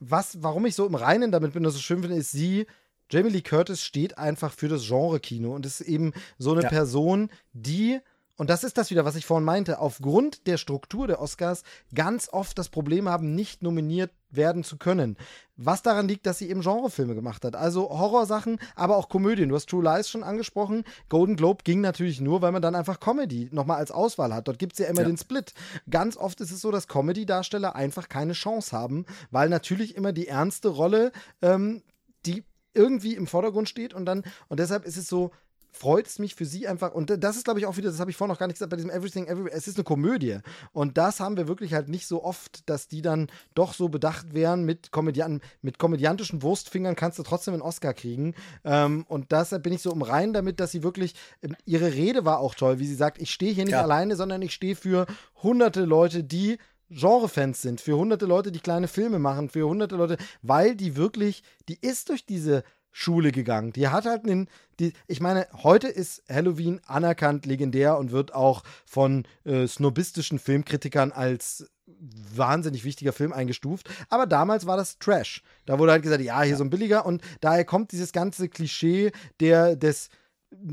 was, 0.00 0.42
warum 0.42 0.64
ich 0.64 0.74
so 0.74 0.86
im 0.86 0.94
Reinen 0.94 1.32
damit 1.32 1.52
bin, 1.52 1.62
dass 1.64 1.74
so 1.74 1.80
schön 1.80 2.00
finde, 2.00 2.16
ist 2.16 2.30
sie, 2.32 2.66
Jamie 3.10 3.30
Lee 3.30 3.42
Curtis 3.42 3.82
steht 3.82 4.18
einfach 4.18 4.52
für 4.52 4.68
das 4.68 4.86
Genre-Kino 4.86 5.54
und 5.54 5.66
ist 5.66 5.80
eben 5.80 6.12
so 6.38 6.52
eine 6.52 6.62
ja. 6.62 6.68
Person, 6.68 7.30
die 7.52 8.00
und 8.36 8.50
das 8.50 8.64
ist 8.64 8.78
das 8.78 8.90
wieder, 8.90 9.04
was 9.04 9.14
ich 9.14 9.26
vorhin 9.26 9.44
meinte, 9.44 9.78
aufgrund 9.78 10.48
der 10.48 10.56
Struktur 10.56 11.06
der 11.06 11.20
Oscars 11.20 11.62
ganz 11.94 12.28
oft 12.32 12.58
das 12.58 12.68
Problem 12.68 13.08
haben, 13.08 13.34
nicht 13.34 13.62
nominiert 13.62 14.10
werden 14.30 14.64
zu 14.64 14.76
können. 14.76 15.16
Was 15.56 15.82
daran 15.82 16.08
liegt, 16.08 16.26
dass 16.26 16.38
sie 16.38 16.50
eben 16.50 16.62
Genrefilme 16.62 17.14
gemacht 17.14 17.44
hat. 17.44 17.54
Also 17.54 17.90
Horrorsachen, 17.90 18.58
aber 18.74 18.96
auch 18.96 19.08
Komödien. 19.08 19.50
Du 19.50 19.54
hast 19.54 19.68
True 19.68 19.84
Lies 19.84 20.10
schon 20.10 20.24
angesprochen. 20.24 20.82
Golden 21.08 21.36
Globe 21.36 21.62
ging 21.62 21.80
natürlich 21.80 22.20
nur, 22.20 22.42
weil 22.42 22.50
man 22.50 22.60
dann 22.62 22.74
einfach 22.74 22.98
Comedy 22.98 23.48
nochmal 23.52 23.76
als 23.76 23.92
Auswahl 23.92 24.34
hat. 24.34 24.48
Dort 24.48 24.58
gibt 24.58 24.72
es 24.72 24.80
ja 24.80 24.86
immer 24.86 25.02
ja. 25.02 25.06
den 25.06 25.16
Split. 25.16 25.54
Ganz 25.88 26.16
oft 26.16 26.40
ist 26.40 26.50
es 26.50 26.60
so, 26.60 26.72
dass 26.72 26.88
Comedy-Darsteller 26.88 27.76
einfach 27.76 28.08
keine 28.08 28.32
Chance 28.32 28.76
haben, 28.76 29.06
weil 29.30 29.48
natürlich 29.48 29.94
immer 29.94 30.12
die 30.12 30.26
ernste 30.26 30.68
Rolle 30.68 31.12
ähm, 31.40 31.82
die 32.26 32.42
irgendwie 32.74 33.14
im 33.14 33.26
Vordergrund 33.26 33.68
steht 33.68 33.94
und 33.94 34.04
dann, 34.06 34.22
und 34.48 34.60
deshalb 34.60 34.84
ist 34.84 34.96
es 34.96 35.08
so, 35.08 35.30
freut 35.74 36.06
es 36.06 36.18
mich 36.18 36.34
für 36.34 36.44
sie 36.44 36.68
einfach. 36.68 36.94
Und 36.94 37.10
das 37.22 37.36
ist, 37.36 37.44
glaube 37.44 37.58
ich, 37.58 37.66
auch 37.66 37.76
wieder, 37.76 37.90
das 37.90 37.98
habe 37.98 38.10
ich 38.10 38.16
vorhin 38.16 38.32
noch 38.32 38.38
gar 38.38 38.46
nicht 38.46 38.54
gesagt, 38.54 38.70
bei 38.70 38.76
diesem 38.76 38.90
Everything 38.90 39.26
Everywhere. 39.26 39.52
Es 39.52 39.66
ist 39.66 39.76
eine 39.76 39.84
Komödie. 39.84 40.38
Und 40.72 40.96
das 40.96 41.18
haben 41.18 41.36
wir 41.36 41.48
wirklich 41.48 41.74
halt 41.74 41.88
nicht 41.88 42.06
so 42.06 42.22
oft, 42.22 42.68
dass 42.70 42.86
die 42.86 43.02
dann 43.02 43.28
doch 43.54 43.74
so 43.74 43.88
bedacht 43.88 44.34
wären 44.34 44.64
mit, 44.64 44.92
Komödian 44.92 45.40
mit 45.62 45.78
komödiantischen 45.78 46.42
Wurstfingern 46.42 46.94
kannst 46.94 47.18
du 47.18 47.24
trotzdem 47.24 47.54
einen 47.54 47.62
Oscar 47.62 47.92
kriegen. 47.92 48.34
Ähm, 48.64 49.04
und 49.08 49.32
deshalb 49.32 49.64
bin 49.64 49.72
ich 49.72 49.82
so 49.82 49.92
im 49.92 50.02
Reinen 50.02 50.32
damit, 50.32 50.60
dass 50.60 50.70
sie 50.70 50.84
wirklich, 50.84 51.14
ähm, 51.42 51.56
ihre 51.64 51.92
Rede 51.92 52.24
war 52.24 52.38
auch 52.38 52.54
toll, 52.54 52.78
wie 52.78 52.86
sie 52.86 52.94
sagt, 52.94 53.20
ich 53.20 53.32
stehe 53.32 53.52
hier 53.52 53.64
nicht 53.64 53.72
ja. 53.72 53.82
alleine, 53.82 54.14
sondern 54.14 54.42
ich 54.42 54.54
stehe 54.54 54.76
für 54.76 55.06
hunderte 55.42 55.84
Leute, 55.84 56.22
die 56.22 56.58
Genrefans 56.94 57.62
sind, 57.62 57.80
für 57.80 57.96
hunderte 57.96 58.26
Leute, 58.26 58.52
die 58.52 58.60
kleine 58.60 58.88
Filme 58.88 59.18
machen, 59.18 59.48
für 59.48 59.66
hunderte 59.66 59.96
Leute, 59.96 60.16
weil 60.42 60.76
die 60.76 60.96
wirklich, 60.96 61.42
die 61.68 61.78
ist 61.80 62.08
durch 62.08 62.24
diese 62.26 62.64
Schule 62.92 63.32
gegangen. 63.32 63.72
Die 63.72 63.88
hat 63.88 64.06
halt 64.06 64.24
einen, 64.24 64.48
die, 64.78 64.92
ich 65.08 65.20
meine, 65.20 65.48
heute 65.64 65.88
ist 65.88 66.22
Halloween 66.30 66.80
anerkannt, 66.86 67.44
legendär 67.44 67.98
und 67.98 68.12
wird 68.12 68.34
auch 68.34 68.62
von 68.86 69.26
äh, 69.44 69.66
snobistischen 69.66 70.38
Filmkritikern 70.38 71.10
als 71.10 71.68
wahnsinnig 71.86 72.84
wichtiger 72.84 73.12
Film 73.12 73.32
eingestuft. 73.32 73.90
Aber 74.08 74.26
damals 74.26 74.66
war 74.66 74.76
das 74.76 74.98
Trash. 74.98 75.42
Da 75.66 75.78
wurde 75.78 75.92
halt 75.92 76.02
gesagt, 76.02 76.22
ja, 76.22 76.42
hier 76.42 76.52
ja. 76.52 76.56
so 76.56 76.64
ein 76.64 76.70
billiger 76.70 77.04
und 77.04 77.20
daher 77.40 77.64
kommt 77.64 77.90
dieses 77.90 78.12
ganze 78.12 78.48
Klischee 78.48 79.10
der, 79.40 79.74
des, 79.74 80.08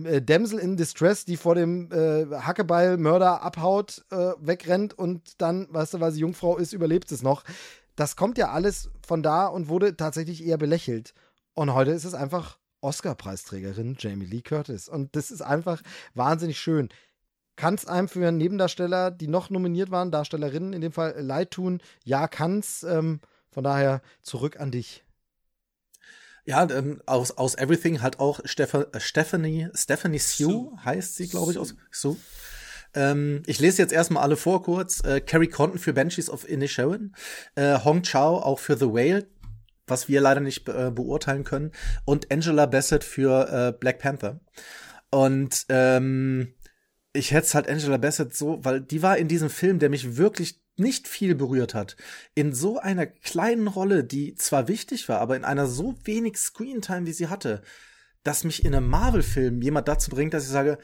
äh, 0.03 0.21
Damsel 0.21 0.59
in 0.59 0.77
Distress, 0.77 1.25
die 1.25 1.37
vor 1.37 1.55
dem 1.55 1.91
äh, 1.91 2.25
Hackebeil-Mörder 2.25 3.41
abhaut, 3.41 4.03
äh, 4.11 4.33
wegrennt 4.39 4.97
und 4.97 5.41
dann, 5.41 5.67
weißt 5.71 5.95
du, 5.95 5.99
weil 5.99 6.11
sie 6.11 6.21
Jungfrau 6.21 6.57
ist, 6.57 6.73
überlebt 6.73 7.11
es 7.11 7.23
noch. 7.23 7.43
Das 7.95 8.15
kommt 8.15 8.37
ja 8.37 8.51
alles 8.51 8.89
von 9.05 9.21
da 9.21 9.47
und 9.47 9.67
wurde 9.67 9.95
tatsächlich 9.97 10.45
eher 10.45 10.57
belächelt. 10.57 11.13
Und 11.53 11.73
heute 11.73 11.91
ist 11.91 12.05
es 12.05 12.13
einfach 12.13 12.57
Oscar-Preisträgerin 12.81 13.95
Jamie 13.99 14.25
Lee 14.25 14.41
Curtis. 14.41 14.89
Und 14.89 15.15
das 15.15 15.31
ist 15.31 15.41
einfach 15.41 15.81
wahnsinnig 16.13 16.59
schön. 16.59 16.89
Kann 17.55 17.75
es 17.75 17.85
einem 17.85 18.07
für 18.07 18.31
Nebendarsteller, 18.31 19.11
die 19.11 19.27
noch 19.27 19.49
nominiert 19.49 19.91
waren, 19.91 20.09
Darstellerinnen 20.09 20.73
in 20.73 20.81
dem 20.81 20.91
Fall, 20.91 21.15
leid 21.19 21.51
tun? 21.51 21.81
Ja, 22.03 22.27
kann's. 22.27 22.83
Ähm, 22.83 23.19
von 23.51 23.63
daher 23.63 24.01
zurück 24.21 24.59
an 24.59 24.71
dich. 24.71 25.03
Ja, 26.45 26.67
ähm, 26.69 27.01
aus, 27.05 27.31
aus 27.31 27.55
Everything 27.55 28.01
hat 28.01 28.19
auch 28.19 28.39
Steff 28.45 28.73
äh, 28.73 28.85
Stephanie, 28.99 29.69
Stephanie 29.75 30.19
Sue, 30.19 30.71
heißt 30.83 31.15
sie, 31.15 31.27
glaube 31.27 31.51
ich, 31.51 31.57
aus 31.57 31.75
so. 31.91 32.17
Ähm, 32.93 33.43
ich 33.45 33.59
lese 33.59 33.81
jetzt 33.81 33.93
erstmal 33.93 34.23
alle 34.23 34.37
vor 34.37 34.63
kurz. 34.63 35.03
Äh, 35.03 35.21
Carrie 35.21 35.47
Condon 35.47 35.79
für 35.79 35.93
Banshees 35.93 36.29
of 36.29 36.47
Inisherin, 36.49 37.13
äh, 37.55 37.79
Hong 37.83 38.03
Chao 38.03 38.37
auch 38.37 38.59
für 38.59 38.77
The 38.77 38.87
Whale, 38.87 39.27
was 39.87 40.07
wir 40.07 40.21
leider 40.21 40.41
nicht 40.41 40.67
äh, 40.67 40.91
beurteilen 40.91 41.43
können, 41.43 41.71
und 42.05 42.31
Angela 42.31 42.65
Bassett 42.65 43.03
für 43.03 43.47
äh, 43.49 43.77
Black 43.77 43.99
Panther. 43.99 44.39
Und 45.09 45.65
ähm, 45.69 46.53
ich 47.13 47.31
hätte 47.31 47.53
halt 47.53 47.69
Angela 47.69 47.97
Bassett 47.97 48.35
so, 48.35 48.63
weil 48.63 48.81
die 48.81 49.01
war 49.01 49.17
in 49.17 49.27
diesem 49.27 49.49
Film, 49.49 49.79
der 49.79 49.89
mich 49.89 50.17
wirklich 50.17 50.61
nicht 50.81 51.07
viel 51.07 51.35
berührt 51.35 51.73
hat, 51.73 51.95
in 52.35 52.53
so 52.53 52.79
einer 52.79 53.05
kleinen 53.05 53.67
Rolle, 53.67 54.03
die 54.03 54.35
zwar 54.35 54.67
wichtig 54.67 55.07
war, 55.07 55.19
aber 55.19 55.35
in 55.35 55.45
einer 55.45 55.67
so 55.67 55.95
wenig 56.03 56.37
Screentime, 56.37 57.05
wie 57.05 57.13
sie 57.13 57.27
hatte, 57.27 57.61
dass 58.23 58.43
mich 58.43 58.65
in 58.65 58.75
einem 58.75 58.89
Marvel-Film 58.89 59.61
jemand 59.61 59.87
dazu 59.87 60.11
bringt, 60.11 60.33
dass 60.33 60.43
ich 60.43 60.49
sage, 60.49 60.77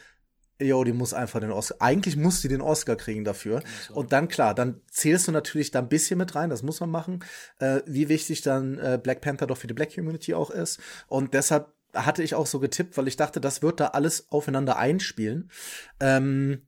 Jo, 0.59 0.83
die 0.83 0.93
muss 0.93 1.13
einfach 1.13 1.39
den 1.39 1.51
Oscar. 1.51 1.77
Eigentlich 1.81 2.15
muss 2.15 2.41
sie 2.41 2.47
den 2.47 2.61
Oscar 2.61 2.95
kriegen 2.95 3.23
dafür. 3.23 3.61
Und 3.93 4.11
dann 4.11 4.27
klar, 4.27 4.55
dann 4.55 4.81
zählst 4.89 5.27
du 5.27 5.31
natürlich 5.31 5.69
da 5.69 5.79
ein 5.79 5.89
bisschen 5.89 6.17
mit 6.17 6.33
rein, 6.33 6.49
das 6.49 6.63
muss 6.63 6.79
man 6.79 6.89
machen, 6.89 7.23
äh, 7.59 7.81
wie 7.85 8.09
wichtig 8.09 8.41
dann 8.41 8.79
äh, 8.79 8.99
Black 9.01 9.21
Panther 9.21 9.45
doch 9.45 9.57
für 9.57 9.67
die 9.67 9.75
Black 9.75 9.93
Community 9.93 10.33
auch 10.33 10.49
ist. 10.49 10.79
Und 11.07 11.35
deshalb 11.35 11.71
hatte 11.93 12.23
ich 12.23 12.35
auch 12.35 12.47
so 12.47 12.59
getippt, 12.59 12.97
weil 12.97 13.07
ich 13.07 13.17
dachte, 13.17 13.39
das 13.39 13.61
wird 13.61 13.79
da 13.79 13.87
alles 13.87 14.31
aufeinander 14.31 14.77
einspielen. 14.77 15.51
Ähm, 15.99 16.66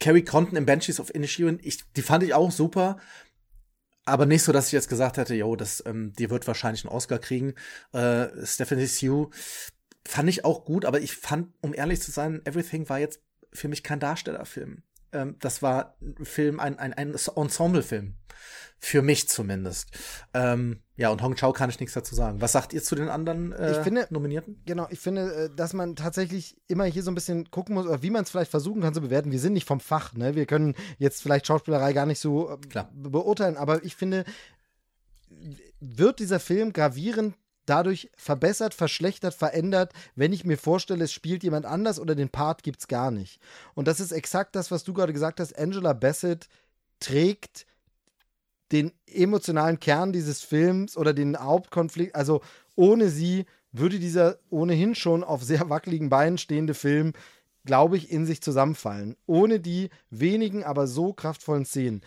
Carrie 0.00 0.24
Condon 0.24 0.56
im 0.56 0.66
Banshees 0.66 1.00
of 1.00 1.14
Inisherin, 1.14 1.58
ich, 1.62 1.80
die 1.92 2.02
fand 2.02 2.22
ich 2.22 2.34
auch 2.34 2.50
super. 2.50 2.98
Aber 4.06 4.26
nicht 4.26 4.42
so, 4.42 4.52
dass 4.52 4.66
ich 4.66 4.72
jetzt 4.72 4.88
gesagt 4.88 5.16
hätte, 5.16 5.34
jo, 5.34 5.56
das, 5.56 5.82
ähm, 5.86 6.12
die 6.18 6.28
wird 6.28 6.46
wahrscheinlich 6.46 6.84
einen 6.84 6.94
Oscar 6.94 7.18
kriegen. 7.18 7.54
Äh, 7.92 8.28
Stephanie 8.44 8.86
Sue 8.86 9.30
fand 10.06 10.28
ich 10.28 10.44
auch 10.44 10.64
gut, 10.66 10.84
aber 10.84 11.00
ich 11.00 11.16
fand, 11.16 11.54
um 11.62 11.72
ehrlich 11.72 12.02
zu 12.02 12.10
sein, 12.10 12.42
Everything 12.44 12.88
war 12.88 12.98
jetzt 12.98 13.20
für 13.52 13.68
mich 13.68 13.82
kein 13.82 14.00
Darstellerfilm. 14.00 14.82
Ähm, 15.14 15.36
das 15.38 15.62
war 15.62 15.96
ein 16.02 16.24
Film, 16.24 16.60
ein, 16.60 16.78
ein, 16.78 16.92
ein 16.92 17.14
Ensemble-Film. 17.14 18.14
Für 18.78 19.00
mich 19.00 19.28
zumindest. 19.28 19.92
Ähm, 20.34 20.82
ja, 20.96 21.08
und 21.08 21.22
Hong 21.22 21.36
Chao 21.36 21.54
kann 21.54 21.70
ich 21.70 21.80
nichts 21.80 21.94
dazu 21.94 22.14
sagen. 22.14 22.42
Was 22.42 22.52
sagt 22.52 22.74
ihr 22.74 22.82
zu 22.82 22.94
den 22.94 23.08
anderen 23.08 23.52
äh, 23.52 23.72
ich 23.72 23.78
finde, 23.78 24.06
Nominierten? 24.10 24.60
Genau, 24.66 24.86
ich 24.90 25.00
finde, 25.00 25.34
äh, 25.34 25.56
dass 25.56 25.72
man 25.72 25.96
tatsächlich 25.96 26.60
immer 26.66 26.84
hier 26.84 27.02
so 27.02 27.10
ein 27.10 27.14
bisschen 27.14 27.50
gucken 27.50 27.74
muss, 27.74 27.86
oder 27.86 28.02
wie 28.02 28.10
man 28.10 28.24
es 28.24 28.30
vielleicht 28.30 28.50
versuchen 28.50 28.82
kann 28.82 28.92
zu 28.92 29.00
bewerten. 29.00 29.32
Wir 29.32 29.40
sind 29.40 29.54
nicht 29.54 29.66
vom 29.66 29.80
Fach, 29.80 30.12
ne? 30.12 30.34
Wir 30.34 30.44
können 30.44 30.74
jetzt 30.98 31.22
vielleicht 31.22 31.46
Schauspielerei 31.46 31.94
gar 31.94 32.04
nicht 32.04 32.20
so 32.20 32.50
äh, 32.50 32.58
Klar. 32.58 32.90
beurteilen, 32.92 33.56
aber 33.56 33.82
ich 33.84 33.96
finde, 33.96 34.24
wird 35.80 36.18
dieser 36.18 36.40
Film 36.40 36.74
gravierend 36.74 37.34
dadurch 37.66 38.10
verbessert, 38.16 38.74
verschlechtert, 38.74 39.34
verändert, 39.34 39.92
wenn 40.14 40.32
ich 40.32 40.44
mir 40.44 40.58
vorstelle, 40.58 41.04
es 41.04 41.12
spielt 41.12 41.42
jemand 41.42 41.66
anders 41.66 41.98
oder 41.98 42.14
den 42.14 42.28
Part 42.28 42.62
gibt 42.62 42.80
es 42.80 42.88
gar 42.88 43.10
nicht. 43.10 43.40
Und 43.74 43.88
das 43.88 44.00
ist 44.00 44.12
exakt 44.12 44.56
das, 44.56 44.70
was 44.70 44.84
du 44.84 44.92
gerade 44.92 45.12
gesagt 45.12 45.40
hast. 45.40 45.58
Angela 45.58 45.92
Bassett 45.92 46.48
trägt 47.00 47.66
den 48.72 48.92
emotionalen 49.06 49.78
Kern 49.78 50.12
dieses 50.12 50.42
Films 50.42 50.96
oder 50.96 51.12
den 51.12 51.38
Hauptkonflikt, 51.38 52.14
also 52.14 52.40
ohne 52.74 53.08
sie 53.08 53.46
würde 53.72 53.98
dieser 53.98 54.38
ohnehin 54.50 54.94
schon 54.94 55.24
auf 55.24 55.42
sehr 55.42 55.68
wackeligen 55.68 56.08
Beinen 56.08 56.38
stehende 56.38 56.74
Film, 56.74 57.12
glaube 57.64 57.96
ich, 57.96 58.10
in 58.10 58.26
sich 58.26 58.40
zusammenfallen. 58.40 59.16
Ohne 59.26 59.58
die 59.58 59.90
wenigen, 60.10 60.64
aber 60.64 60.86
so 60.86 61.12
kraftvollen 61.12 61.64
Szenen. 61.64 62.02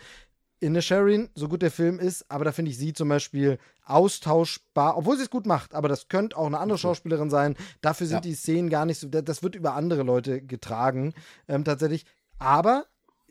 In 0.60 0.74
der 0.74 0.82
Sharon, 0.82 1.28
so 1.34 1.48
gut 1.48 1.62
der 1.62 1.70
Film 1.70 1.98
ist, 1.98 2.24
aber 2.30 2.44
da 2.44 2.52
finde 2.52 2.70
ich 2.70 2.78
sie 2.78 2.92
zum 2.92 3.08
Beispiel 3.08 3.58
austauschbar, 3.84 4.96
obwohl 4.96 5.16
sie 5.16 5.22
es 5.22 5.30
gut 5.30 5.46
macht, 5.46 5.74
aber 5.74 5.88
das 5.88 6.08
könnte 6.08 6.36
auch 6.36 6.46
eine 6.46 6.58
andere 6.58 6.78
Schauspielerin 6.78 7.30
sein. 7.30 7.56
Dafür 7.80 8.06
sind 8.06 8.16
ja. 8.16 8.20
die 8.22 8.34
Szenen 8.34 8.68
gar 8.68 8.84
nicht 8.84 8.98
so, 8.98 9.08
das 9.08 9.42
wird 9.42 9.54
über 9.54 9.74
andere 9.74 10.02
Leute 10.02 10.42
getragen, 10.42 11.14
ähm, 11.46 11.64
tatsächlich. 11.64 12.04
Aber, 12.38 12.86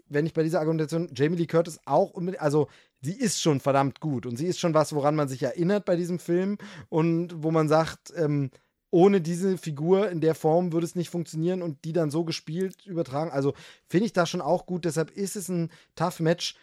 wenn 0.08 0.26
ich 0.26 0.34
bei 0.34 0.44
dieser 0.44 0.60
Argumentation, 0.60 1.10
Jamie 1.14 1.38
Lee 1.38 1.48
Curtis 1.48 1.80
auch 1.86 2.14
also 2.40 2.68
sie 3.02 3.14
ist 3.14 3.42
schon 3.42 3.60
verdammt 3.60 4.00
gut 4.00 4.26
und 4.26 4.38
sie 4.38 4.48
ist 4.48 4.60
schon 4.60 4.74
was, 4.74 4.94
woran 4.94 5.16
man 5.16 5.28
sich 5.28 5.44
erinnert 5.44 5.86
bei 5.86 5.96
diesem 5.96 6.20
Film 6.20 6.58
und 6.90 7.44
wo 7.44 7.52
man 7.52 7.68
sagt, 7.68 8.14
ähm, 8.16 8.52
ohne 8.90 9.22
diese 9.22 9.58
Figur 9.58 10.10
in 10.10 10.22
der 10.22 10.34
Form 10.34 10.72
würde 10.72 10.86
es 10.86 10.96
nicht 10.96 11.10
funktionieren 11.10 11.62
und 11.62 11.84
die 11.84 11.94
dann 11.94 12.10
so 12.10 12.24
gespielt 12.24 12.86
übertragen. 12.86 13.32
Also 13.32 13.54
finde 13.88 14.06
ich 14.06 14.14
das 14.14 14.30
schon 14.30 14.42
auch 14.42 14.66
gut. 14.66 14.86
Deshalb 14.86 15.12
ist 15.12 15.36
es 15.36 15.50
ein 15.50 15.70
tough 15.96 16.20
Match 16.20 16.56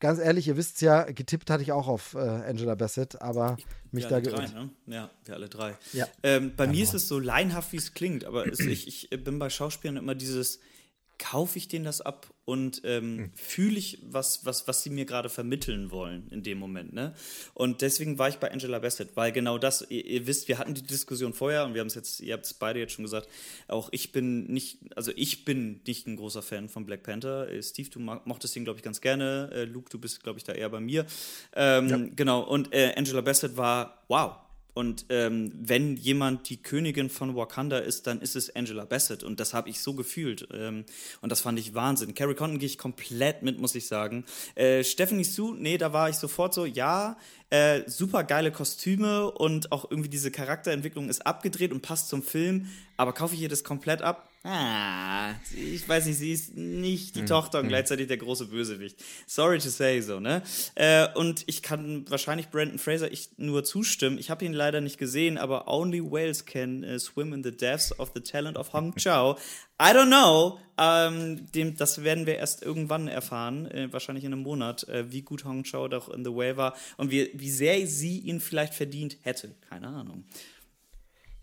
ganz 0.00 0.18
ehrlich, 0.18 0.48
ihr 0.48 0.56
wisst 0.56 0.80
ja, 0.80 1.04
getippt 1.04 1.50
hatte 1.50 1.62
ich 1.62 1.72
auch 1.72 1.88
auf 1.88 2.14
äh, 2.14 2.18
Angela 2.18 2.74
Bassett, 2.74 3.20
aber 3.20 3.56
mich 3.90 4.04
wir 4.04 4.10
da 4.10 4.20
geirrt. 4.20 4.52
Drei, 4.52 4.60
ne? 4.60 4.70
Ja, 4.86 5.10
wir 5.24 5.34
alle 5.34 5.48
drei. 5.48 5.76
Ja. 5.92 6.06
Ähm, 6.22 6.52
bei 6.56 6.64
ja, 6.64 6.70
mir 6.70 6.82
ist 6.82 6.94
es 6.94 7.08
so 7.08 7.18
leinhaft, 7.18 7.72
wie 7.72 7.78
es 7.78 7.94
klingt, 7.94 8.24
aber 8.24 8.46
es, 8.46 8.60
ich, 8.60 9.10
ich 9.10 9.24
bin 9.24 9.38
bei 9.38 9.50
Schauspielern 9.50 9.96
immer 9.96 10.14
dieses, 10.14 10.60
kaufe 11.18 11.58
ich 11.58 11.68
denen 11.68 11.84
das 11.84 12.00
ab 12.00 12.28
und 12.44 12.82
ähm, 12.84 13.16
mhm. 13.16 13.30
fühle 13.34 13.76
ich, 13.76 13.98
was, 14.02 14.46
was, 14.46 14.68
was 14.68 14.82
sie 14.82 14.90
mir 14.90 15.04
gerade 15.04 15.28
vermitteln 15.28 15.90
wollen 15.90 16.28
in 16.30 16.42
dem 16.42 16.58
Moment. 16.58 16.92
Ne? 16.92 17.14
Und 17.54 17.82
deswegen 17.82 18.18
war 18.18 18.28
ich 18.28 18.36
bei 18.36 18.52
Angela 18.52 18.78
Bassett, 18.78 19.16
weil 19.16 19.32
genau 19.32 19.58
das, 19.58 19.84
ihr, 19.88 20.04
ihr 20.04 20.26
wisst, 20.26 20.46
wir 20.46 20.58
hatten 20.58 20.74
die 20.74 20.82
Diskussion 20.82 21.32
vorher 21.32 21.64
und 21.64 21.74
wir 21.74 21.80
haben 21.80 21.88
es 21.88 21.96
jetzt, 21.96 22.20
ihr 22.20 22.34
habt 22.34 22.44
es 22.44 22.54
beide 22.54 22.78
jetzt 22.78 22.92
schon 22.92 23.04
gesagt, 23.04 23.28
auch 23.66 23.88
ich 23.92 24.12
bin 24.12 24.44
nicht, 24.44 24.78
also 24.94 25.10
ich 25.16 25.44
bin 25.44 25.80
nicht 25.86 26.06
ein 26.06 26.16
großer 26.16 26.42
Fan 26.42 26.68
von 26.68 26.86
Black 26.86 27.02
Panther. 27.02 27.50
Äh, 27.50 27.62
Steve, 27.62 27.90
du 27.90 27.98
mochtest 27.98 28.54
ihn, 28.54 28.64
glaube 28.64 28.78
ich, 28.78 28.84
ganz 28.84 29.00
gerne. 29.00 29.50
Äh, 29.52 29.64
Luke, 29.64 29.90
du 29.90 29.98
bist, 29.98 30.22
glaube 30.22 30.38
ich, 30.38 30.44
da 30.44 30.52
eher 30.52 30.68
bei 30.68 30.80
mir. 30.80 31.06
Ähm, 31.54 31.88
ja. 31.88 31.98
Genau, 32.14 32.42
und 32.42 32.72
äh, 32.72 32.94
Angela 32.96 33.22
Bassett 33.22 33.56
war, 33.56 34.04
wow, 34.08 34.36
und 34.76 35.06
ähm, 35.08 35.52
wenn 35.54 35.96
jemand 35.96 36.50
die 36.50 36.58
Königin 36.58 37.08
von 37.08 37.34
Wakanda 37.34 37.78
ist, 37.78 38.06
dann 38.06 38.20
ist 38.20 38.36
es 38.36 38.54
Angela 38.54 38.84
Bassett. 38.84 39.24
Und 39.24 39.40
das 39.40 39.54
habe 39.54 39.70
ich 39.70 39.80
so 39.80 39.94
gefühlt. 39.94 40.46
Ähm, 40.52 40.84
und 41.22 41.32
das 41.32 41.40
fand 41.40 41.58
ich 41.58 41.74
Wahnsinn. 41.74 42.12
Carrie 42.12 42.34
Condon 42.34 42.58
gehe 42.58 42.66
ich 42.66 42.76
komplett 42.76 43.42
mit, 43.42 43.58
muss 43.58 43.74
ich 43.74 43.86
sagen. 43.86 44.26
Äh, 44.54 44.84
Stephanie 44.84 45.24
Sue, 45.24 45.56
nee, 45.58 45.78
da 45.78 45.94
war 45.94 46.10
ich 46.10 46.16
sofort 46.16 46.52
so, 46.52 46.66
ja, 46.66 47.16
äh, 47.48 47.84
super 47.86 48.22
geile 48.22 48.52
Kostüme 48.52 49.30
und 49.30 49.72
auch 49.72 49.90
irgendwie 49.90 50.10
diese 50.10 50.30
Charakterentwicklung 50.30 51.08
ist 51.08 51.26
abgedreht 51.26 51.72
und 51.72 51.80
passt 51.80 52.10
zum 52.10 52.22
Film. 52.22 52.68
Aber 52.98 53.14
kaufe 53.14 53.34
ich 53.34 53.40
ihr 53.40 53.48
das 53.48 53.64
komplett 53.64 54.02
ab? 54.02 54.28
Ah, 54.48 55.34
ich 55.56 55.88
weiß 55.88 56.06
nicht, 56.06 56.18
sie 56.18 56.30
ist 56.30 56.56
nicht 56.56 57.16
die 57.16 57.22
mhm. 57.22 57.26
Tochter 57.26 57.58
und 57.58 57.64
hm. 57.64 57.70
gleichzeitig 57.70 58.06
der 58.06 58.16
große 58.16 58.46
Bösewicht. 58.46 58.96
Sorry 59.26 59.58
to 59.58 59.68
say 59.68 60.00
so, 60.00 60.20
ne? 60.20 60.40
Äh, 60.76 61.08
und 61.16 61.42
ich 61.48 61.62
kann 61.62 62.08
wahrscheinlich 62.08 62.50
Brandon 62.50 62.78
Fraser 62.78 63.10
ich 63.10 63.30
nur 63.38 63.64
zustimmen. 63.64 64.18
Ich 64.18 64.30
habe 64.30 64.44
ihn 64.44 64.52
leider 64.52 64.80
nicht 64.80 64.98
gesehen, 64.98 65.36
aber 65.36 65.66
only 65.66 66.00
whales 66.00 66.46
can 66.46 66.84
uh, 66.84 66.96
swim 66.96 67.32
in 67.32 67.42
the 67.42 67.50
depths 67.50 67.98
of 67.98 68.12
the 68.14 68.20
talent 68.20 68.56
of 68.56 68.72
Hong 68.72 68.94
Chao. 68.94 69.36
I 69.82 69.90
don't 69.92 70.06
know. 70.06 70.60
Ähm, 70.78 71.50
dem, 71.52 71.76
das 71.76 72.04
werden 72.04 72.26
wir 72.26 72.36
erst 72.36 72.62
irgendwann 72.62 73.08
erfahren, 73.08 73.66
äh, 73.70 73.92
wahrscheinlich 73.92 74.24
in 74.24 74.32
einem 74.32 74.42
Monat, 74.42 74.88
äh, 74.88 75.10
wie 75.10 75.22
gut 75.22 75.44
Hong 75.44 75.64
Chao 75.64 75.88
doch 75.88 76.08
in 76.08 76.24
The 76.24 76.32
Way 76.32 76.56
war 76.56 76.76
und 76.98 77.10
wie, 77.10 77.30
wie 77.34 77.50
sehr 77.50 77.84
sie 77.88 78.20
ihn 78.20 78.40
vielleicht 78.40 78.74
verdient 78.74 79.16
hätte. 79.22 79.56
Keine 79.68 79.88
Ahnung. 79.88 80.24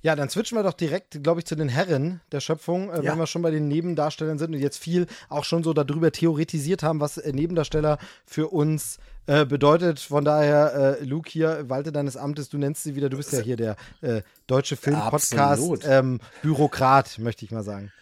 Ja, 0.04 0.16
dann 0.18 0.30
switchen 0.30 0.58
wir 0.58 0.64
doch 0.64 0.74
direkt, 0.74 1.24
glaube 1.24 1.40
ich, 1.40 1.46
zu 1.46 1.56
den 1.56 1.70
Herren 1.70 2.20
der 2.34 2.42
Schöpfung, 2.42 2.92
äh, 2.92 3.04
ja. 3.04 3.12
wenn 3.12 3.20
wir 3.20 3.26
schon 3.26 3.42
bei 3.42 3.52
den 3.52 3.70
Nebendarstellern 3.70 4.38
sind 4.38 4.54
und 4.54 4.60
jetzt 4.60 4.78
viel 4.78 5.08
auch 5.30 5.46
schon 5.46 5.64
so 5.64 5.72
darüber 5.74 6.12
theoretisiert 6.12 6.84
haben, 6.84 7.00
was 7.00 7.18
äh, 7.18 7.32
Nebendarsteller 7.32 7.98
für 8.26 8.50
uns 8.50 8.98
äh, 9.28 9.46
bedeutet. 9.46 10.02
Von 10.02 10.26
daher, 10.26 10.98
äh, 11.00 11.06
Luke, 11.06 11.30
hier, 11.30 11.70
walte 11.70 11.94
deines 11.94 12.18
Amtes, 12.18 12.50
du 12.50 12.58
nennst 12.58 12.84
sie 12.84 12.96
wieder, 12.96 13.08
du 13.10 13.16
bist 13.16 13.32
ja 13.32 13.40
hier 13.40 13.56
der 13.56 13.78
äh, 14.02 14.24
deutsche 14.46 14.76
Film-Podcast-Bürokrat, 14.76 17.18
ähm, 17.18 17.24
möchte 17.24 17.46
ich 17.46 17.52
mal 17.52 17.64
sagen. 17.64 17.94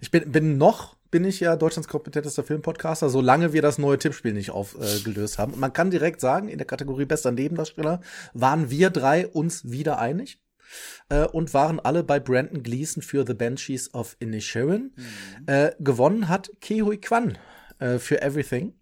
Ich 0.00 0.10
bin, 0.10 0.32
bin 0.32 0.56
noch 0.56 0.96
bin 1.10 1.26
ich 1.26 1.40
ja 1.40 1.56
Deutschlands 1.56 1.88
kompetentester 1.88 2.42
Filmpodcaster, 2.42 3.10
solange 3.10 3.52
wir 3.52 3.60
das 3.60 3.76
neue 3.76 3.98
Tippspiel 3.98 4.32
nicht 4.32 4.50
aufgelöst 4.50 5.38
haben. 5.38 5.52
Und 5.52 5.60
man 5.60 5.74
kann 5.74 5.90
direkt 5.90 6.22
sagen, 6.22 6.48
in 6.48 6.56
der 6.56 6.66
Kategorie 6.66 7.04
bester 7.04 7.30
Nebendarsteller 7.30 8.00
waren 8.32 8.70
wir 8.70 8.88
drei 8.88 9.28
uns 9.28 9.70
wieder 9.70 9.98
einig 9.98 10.38
äh, 11.08 11.24
und 11.24 11.54
waren 11.54 11.80
alle 11.80 12.04
bei 12.04 12.20
Brandon 12.20 12.62
Gleason 12.62 13.02
für 13.02 13.26
The 13.26 13.34
Banshees 13.34 13.92
of 13.94 14.16
Inisherin. 14.18 14.92
Mhm. 14.96 15.04
Äh, 15.46 15.72
gewonnen 15.78 16.28
hat 16.28 16.50
Kehui 16.60 16.98
Kwan 16.98 17.38
äh, 17.78 17.98
für 17.98 18.22
Everything. 18.22 18.74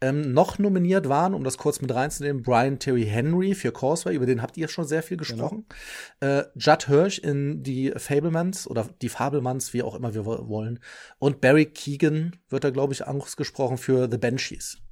Ähm, 0.00 0.32
noch 0.32 0.58
nominiert 0.58 1.08
waren, 1.08 1.32
um 1.32 1.44
das 1.44 1.56
kurz 1.56 1.80
mit 1.80 1.94
reinzunehmen, 1.94 2.42
Brian 2.42 2.78
Terry 2.78 3.06
Henry 3.06 3.54
für 3.54 3.72
Causeway, 3.72 4.14
über 4.14 4.26
den 4.26 4.42
habt 4.42 4.56
ihr 4.58 4.68
schon 4.68 4.84
sehr 4.84 5.02
viel 5.02 5.16
genau. 5.16 5.28
gesprochen. 5.28 5.66
Genau. 6.20 6.40
Äh, 6.40 6.44
Judd 6.56 6.86
Hirsch 6.88 7.18
in 7.20 7.62
die 7.62 7.92
Fablemans 7.96 8.66
oder 8.66 8.88
die 9.00 9.08
Fablemans, 9.08 9.72
wie 9.72 9.82
auch 9.82 9.94
immer 9.94 10.12
wir 10.12 10.26
wollen. 10.26 10.80
Und 11.18 11.40
Barry 11.40 11.66
Keegan 11.66 12.36
wird 12.50 12.64
da, 12.64 12.70
glaube 12.70 12.92
ich, 12.92 13.06
ausgesprochen 13.06 13.78
für 13.78 14.08
The 14.10 14.18
Banshees. 14.18 14.83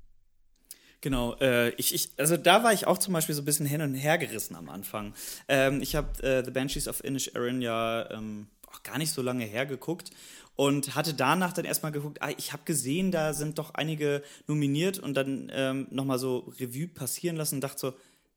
Genau, 1.02 1.34
äh, 1.40 1.70
ich, 1.70 1.92
ich, 1.94 2.12
also 2.16 2.36
da 2.36 2.62
war 2.62 2.72
ich 2.72 2.86
auch 2.86 2.96
zum 2.96 3.12
Beispiel 3.12 3.34
so 3.34 3.42
ein 3.42 3.44
bisschen 3.44 3.66
hin 3.66 3.82
und 3.82 3.94
her 3.94 4.18
gerissen 4.18 4.54
am 4.54 4.70
Anfang. 4.70 5.14
Ähm, 5.48 5.82
ich 5.82 5.96
habe 5.96 6.22
äh, 6.22 6.44
The 6.44 6.52
Banshees 6.52 6.86
of 6.86 7.02
Inish 7.02 7.28
Erin 7.34 7.60
ja 7.60 8.08
ähm, 8.12 8.46
auch 8.68 8.84
gar 8.84 8.98
nicht 8.98 9.10
so 9.12 9.20
lange 9.20 9.44
hergeguckt 9.44 10.12
und 10.54 10.94
hatte 10.94 11.12
danach 11.12 11.52
dann 11.52 11.64
erstmal 11.64 11.90
geguckt, 11.90 12.22
ah, 12.22 12.30
ich 12.38 12.52
habe 12.52 12.62
gesehen, 12.64 13.10
da 13.10 13.34
sind 13.34 13.58
doch 13.58 13.74
einige 13.74 14.22
nominiert 14.46 15.00
und 15.00 15.14
dann 15.14 15.50
ähm, 15.52 15.88
nochmal 15.90 16.20
so 16.20 16.52
Revue 16.60 16.86
passieren 16.86 17.34
lassen 17.34 17.56
und 17.56 17.62
dachte 17.62 17.80
so, 17.80 17.94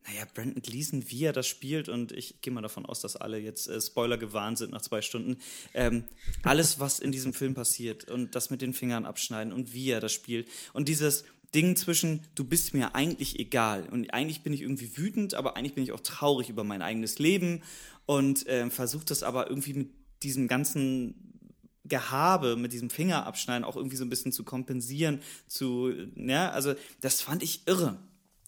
naja, 0.07 0.23
Brandon 0.33 0.61
Gleason, 0.61 1.09
wie 1.09 1.23
er 1.23 1.33
das 1.33 1.47
spielt, 1.47 1.89
und 1.89 2.11
ich 2.11 2.41
gehe 2.41 2.53
mal 2.53 2.61
davon 2.61 2.85
aus, 2.85 3.01
dass 3.01 3.15
alle 3.15 3.39
jetzt 3.39 3.67
äh, 3.67 3.81
Spoiler 3.81 4.17
gewarnt 4.17 4.57
sind 4.57 4.71
nach 4.71 4.81
zwei 4.81 5.01
Stunden. 5.01 5.37
Ähm, 5.73 6.05
alles, 6.43 6.79
was 6.79 6.99
in 6.99 7.11
diesem 7.11 7.33
Film 7.33 7.55
passiert 7.55 8.09
und 8.09 8.35
das 8.35 8.49
mit 8.49 8.61
den 8.61 8.73
Fingern 8.73 9.05
abschneiden 9.05 9.51
und 9.51 9.73
wie 9.73 9.89
er 9.89 10.01
das 10.01 10.13
spielt 10.13 10.47
und 10.73 10.89
dieses, 10.89 11.25
Ding 11.56 11.76
zwischen, 11.76 12.22
du 12.36 12.44
bist 12.44 12.73
mir 12.73 12.94
eigentlich 12.95 13.40
egal 13.40 13.88
und 13.90 14.14
eigentlich 14.14 14.44
bin 14.44 14.53
ich 14.53 14.61
irgendwie 14.61 14.98
wütend, 14.98 15.34
aber 15.34 15.56
eigentlich 15.56 15.73
bin 15.73 15.84
ich 15.84 15.94
auch 15.94 16.02
traurig 16.02 16.49
über 16.49 16.64
mein 16.64 16.82
eigenes 16.82 17.18
Leben 17.18 17.64
und 18.06 18.45
äh, 18.48 18.69
versuche 18.69 19.06
das 19.06 19.23
aber 19.23 19.49
irgendwie 19.49 19.73
mit 19.73 19.90
diesem 20.22 20.48
ganzen 20.48 21.15
Gehabe, 21.86 22.56
mit 22.57 22.73
diesem 22.73 22.90
Fingerabschneiden 22.90 23.64
auch 23.64 23.76
irgendwie 23.76 23.95
so 23.95 24.03
ein 24.03 24.10
bisschen 24.10 24.32
zu 24.32 24.44
kompensieren, 24.44 25.22
zu, 25.48 25.94
ja, 26.15 26.49
also 26.49 26.73
das 26.99 27.22
fand 27.22 27.41
ich 27.41 27.68
irre. 27.68 27.98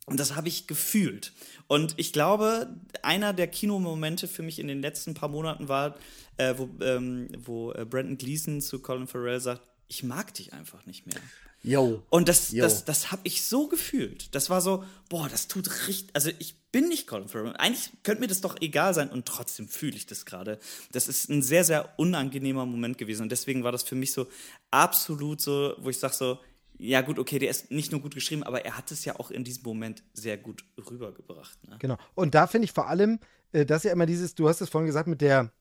Und 0.06 0.22
das 0.22 0.36
habe 0.36 0.48
ich 0.48 0.68
gefühlt. 0.68 1.34
Und 1.68 1.94
ich 1.98 2.14
glaube, 2.14 2.74
einer 3.04 3.34
der 3.34 3.48
Kinomomente 3.48 4.30
für 4.30 4.42
mich 4.42 4.58
in 4.58 4.68
den 4.68 4.82
letzten 4.82 5.14
paar 5.14 5.28
Monaten 5.28 5.68
war, 5.68 5.98
äh, 6.38 6.54
wo, 6.58 6.70
ähm, 6.82 7.28
wo 7.38 7.74
äh, 7.74 7.84
Brandon 7.84 8.18
Gleason 8.18 8.62
zu 8.62 8.80
Colin 8.80 9.08
Farrell 9.08 9.42
sagt, 9.42 9.62
ich 9.88 10.04
mag 10.04 10.34
dich 10.34 10.54
einfach 10.54 10.86
nicht 10.86 11.08
mehr. 11.08 11.20
Yo. 11.64 12.04
Und 12.10 12.30
das, 12.30 12.52
Yo. 12.52 12.64
das, 12.64 12.86
das 12.86 13.12
habe 13.12 13.22
ich 13.24 13.44
so 13.44 13.68
gefühlt. 13.68 14.34
Das 14.36 14.50
war 14.50 14.62
so, 14.62 14.84
boah, 15.10 15.28
das 15.28 15.48
tut 15.48 15.88
richtig. 15.88 16.16
Also 16.16 16.30
ich 16.40 16.56
bin 16.72 16.88
nicht 16.88 17.08
Colin 17.08 17.28
Farrell. 17.28 17.56
Eigentlich 17.58 17.92
könnte 18.04 18.22
mir 18.22 18.28
das 18.28 18.42
doch 18.42 18.56
egal 18.62 18.94
sein 18.94 19.10
und 19.10 19.26
trotzdem 19.26 19.68
fühle 19.68 19.96
ich 19.96 20.06
das 20.06 20.26
gerade. 20.26 20.60
Das 20.92 21.08
ist 21.08 21.30
ein 21.30 21.42
sehr, 21.42 21.64
sehr 21.64 21.98
unangenehmer 21.98 22.66
Moment 22.66 22.98
gewesen. 22.98 23.24
Und 23.24 23.32
deswegen 23.32 23.64
war 23.64 23.72
das 23.72 23.84
für 23.84 23.96
mich 23.96 24.14
so 24.14 24.28
absolut 24.72 25.42
so, 25.42 25.74
wo 25.80 25.90
ich 25.90 26.00
sage 26.00 26.14
so, 26.14 26.40
ja 26.78 27.02
gut, 27.02 27.18
okay, 27.18 27.40
der 27.40 27.50
ist 27.50 27.72
nicht 27.72 27.92
nur 27.92 28.02
gut 28.02 28.14
geschrieben, 28.14 28.44
aber 28.44 28.64
er 28.64 28.78
hat 28.78 28.92
es 28.92 29.04
ja 29.04 29.20
auch 29.20 29.32
in 29.32 29.44
diesem 29.44 29.64
Moment 29.64 30.04
sehr 30.14 30.38
gut 30.38 30.64
rübergebracht. 30.78 31.68
Ne? 31.68 31.78
Genau. 31.80 31.98
Und 32.14 32.36
da 32.36 32.46
finde 32.46 32.66
ich 32.66 32.72
vor 32.72 32.88
allem, 32.88 33.20
äh, 33.52 33.66
dass 33.66 33.84
ja 33.84 33.92
immer 33.92 34.06
dieses, 34.06 34.36
du 34.36 34.48
hast 34.48 34.62
es 34.62 34.70
vorhin 34.70 34.86
gesagt, 34.86 35.08
mit 35.08 35.22
der 35.22 35.52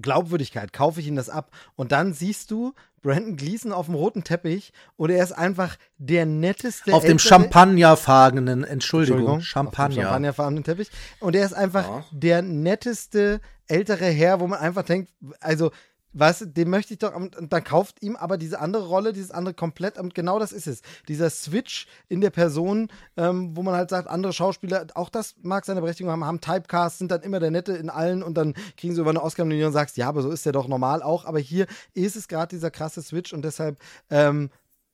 Glaubwürdigkeit, 0.00 0.72
kaufe 0.72 1.00
ich 1.00 1.06
ihn 1.06 1.16
das 1.16 1.28
ab. 1.28 1.50
Und 1.76 1.92
dann 1.92 2.12
siehst 2.12 2.50
du 2.50 2.74
Brandon 3.02 3.36
Gleason 3.36 3.72
auf 3.72 3.86
dem 3.86 3.94
roten 3.94 4.24
Teppich 4.24 4.72
und 4.96 5.10
er 5.10 5.22
ist 5.22 5.32
einfach 5.32 5.76
der 5.98 6.26
netteste. 6.26 6.92
Auf 6.92 7.04
dem 7.04 7.18
champagnerfarbenen, 7.18 8.64
Entschuldigung, 8.64 9.18
Entschuldigung 9.18 9.40
Champagner. 9.40 10.02
champagnerfarbenen 10.02 10.64
Teppich. 10.64 10.90
Und 11.20 11.34
er 11.34 11.44
ist 11.44 11.54
einfach 11.54 11.88
ja. 11.88 12.04
der 12.12 12.42
netteste 12.42 13.40
ältere 13.66 14.06
Herr, 14.06 14.40
wo 14.40 14.46
man 14.46 14.58
einfach 14.58 14.82
denkt, 14.82 15.12
also 15.40 15.70
Weißt 16.12 16.40
du, 16.40 16.46
den 16.46 16.70
möchte 16.70 16.94
ich 16.94 16.98
doch, 16.98 17.14
und 17.14 17.36
dann 17.52 17.64
kauft 17.64 18.02
ihm 18.02 18.16
aber 18.16 18.36
diese 18.36 18.60
andere 18.60 18.86
Rolle, 18.86 19.12
dieses 19.12 19.30
andere 19.30 19.54
komplett, 19.54 19.96
und 19.98 20.14
genau 20.14 20.38
das 20.38 20.50
ist 20.50 20.66
es. 20.66 20.82
Dieser 21.06 21.30
Switch 21.30 21.86
in 22.08 22.20
der 22.20 22.30
Person, 22.30 22.88
ähm, 23.16 23.56
wo 23.56 23.62
man 23.62 23.74
halt 23.74 23.90
sagt, 23.90 24.08
andere 24.08 24.32
Schauspieler, 24.32 24.86
auch 24.94 25.08
das 25.08 25.36
mag 25.42 25.64
seine 25.64 25.80
Berechtigung 25.80 26.10
haben, 26.10 26.24
haben 26.24 26.40
Typecast, 26.40 26.98
sind 26.98 27.10
dann 27.10 27.22
immer 27.22 27.38
der 27.38 27.52
Nette 27.52 27.74
in 27.74 27.90
allen 27.90 28.22
und 28.22 28.34
dann 28.34 28.54
kriegen 28.76 28.94
sie 28.94 29.00
über 29.00 29.10
eine 29.10 29.22
Oscar-Nominierung 29.22 29.68
und 29.68 29.74
sagst, 29.74 29.96
ja, 29.96 30.08
aber 30.08 30.22
so 30.22 30.30
ist 30.30 30.44
der 30.44 30.52
doch 30.52 30.66
normal 30.66 31.02
auch. 31.02 31.24
Aber 31.24 31.38
hier 31.38 31.66
ist 31.94 32.16
es 32.16 32.26
gerade 32.26 32.48
dieser 32.48 32.70
krasse 32.70 33.02
Switch 33.02 33.32
und 33.32 33.42
deshalb 33.42 33.78
ähm, 34.10 34.50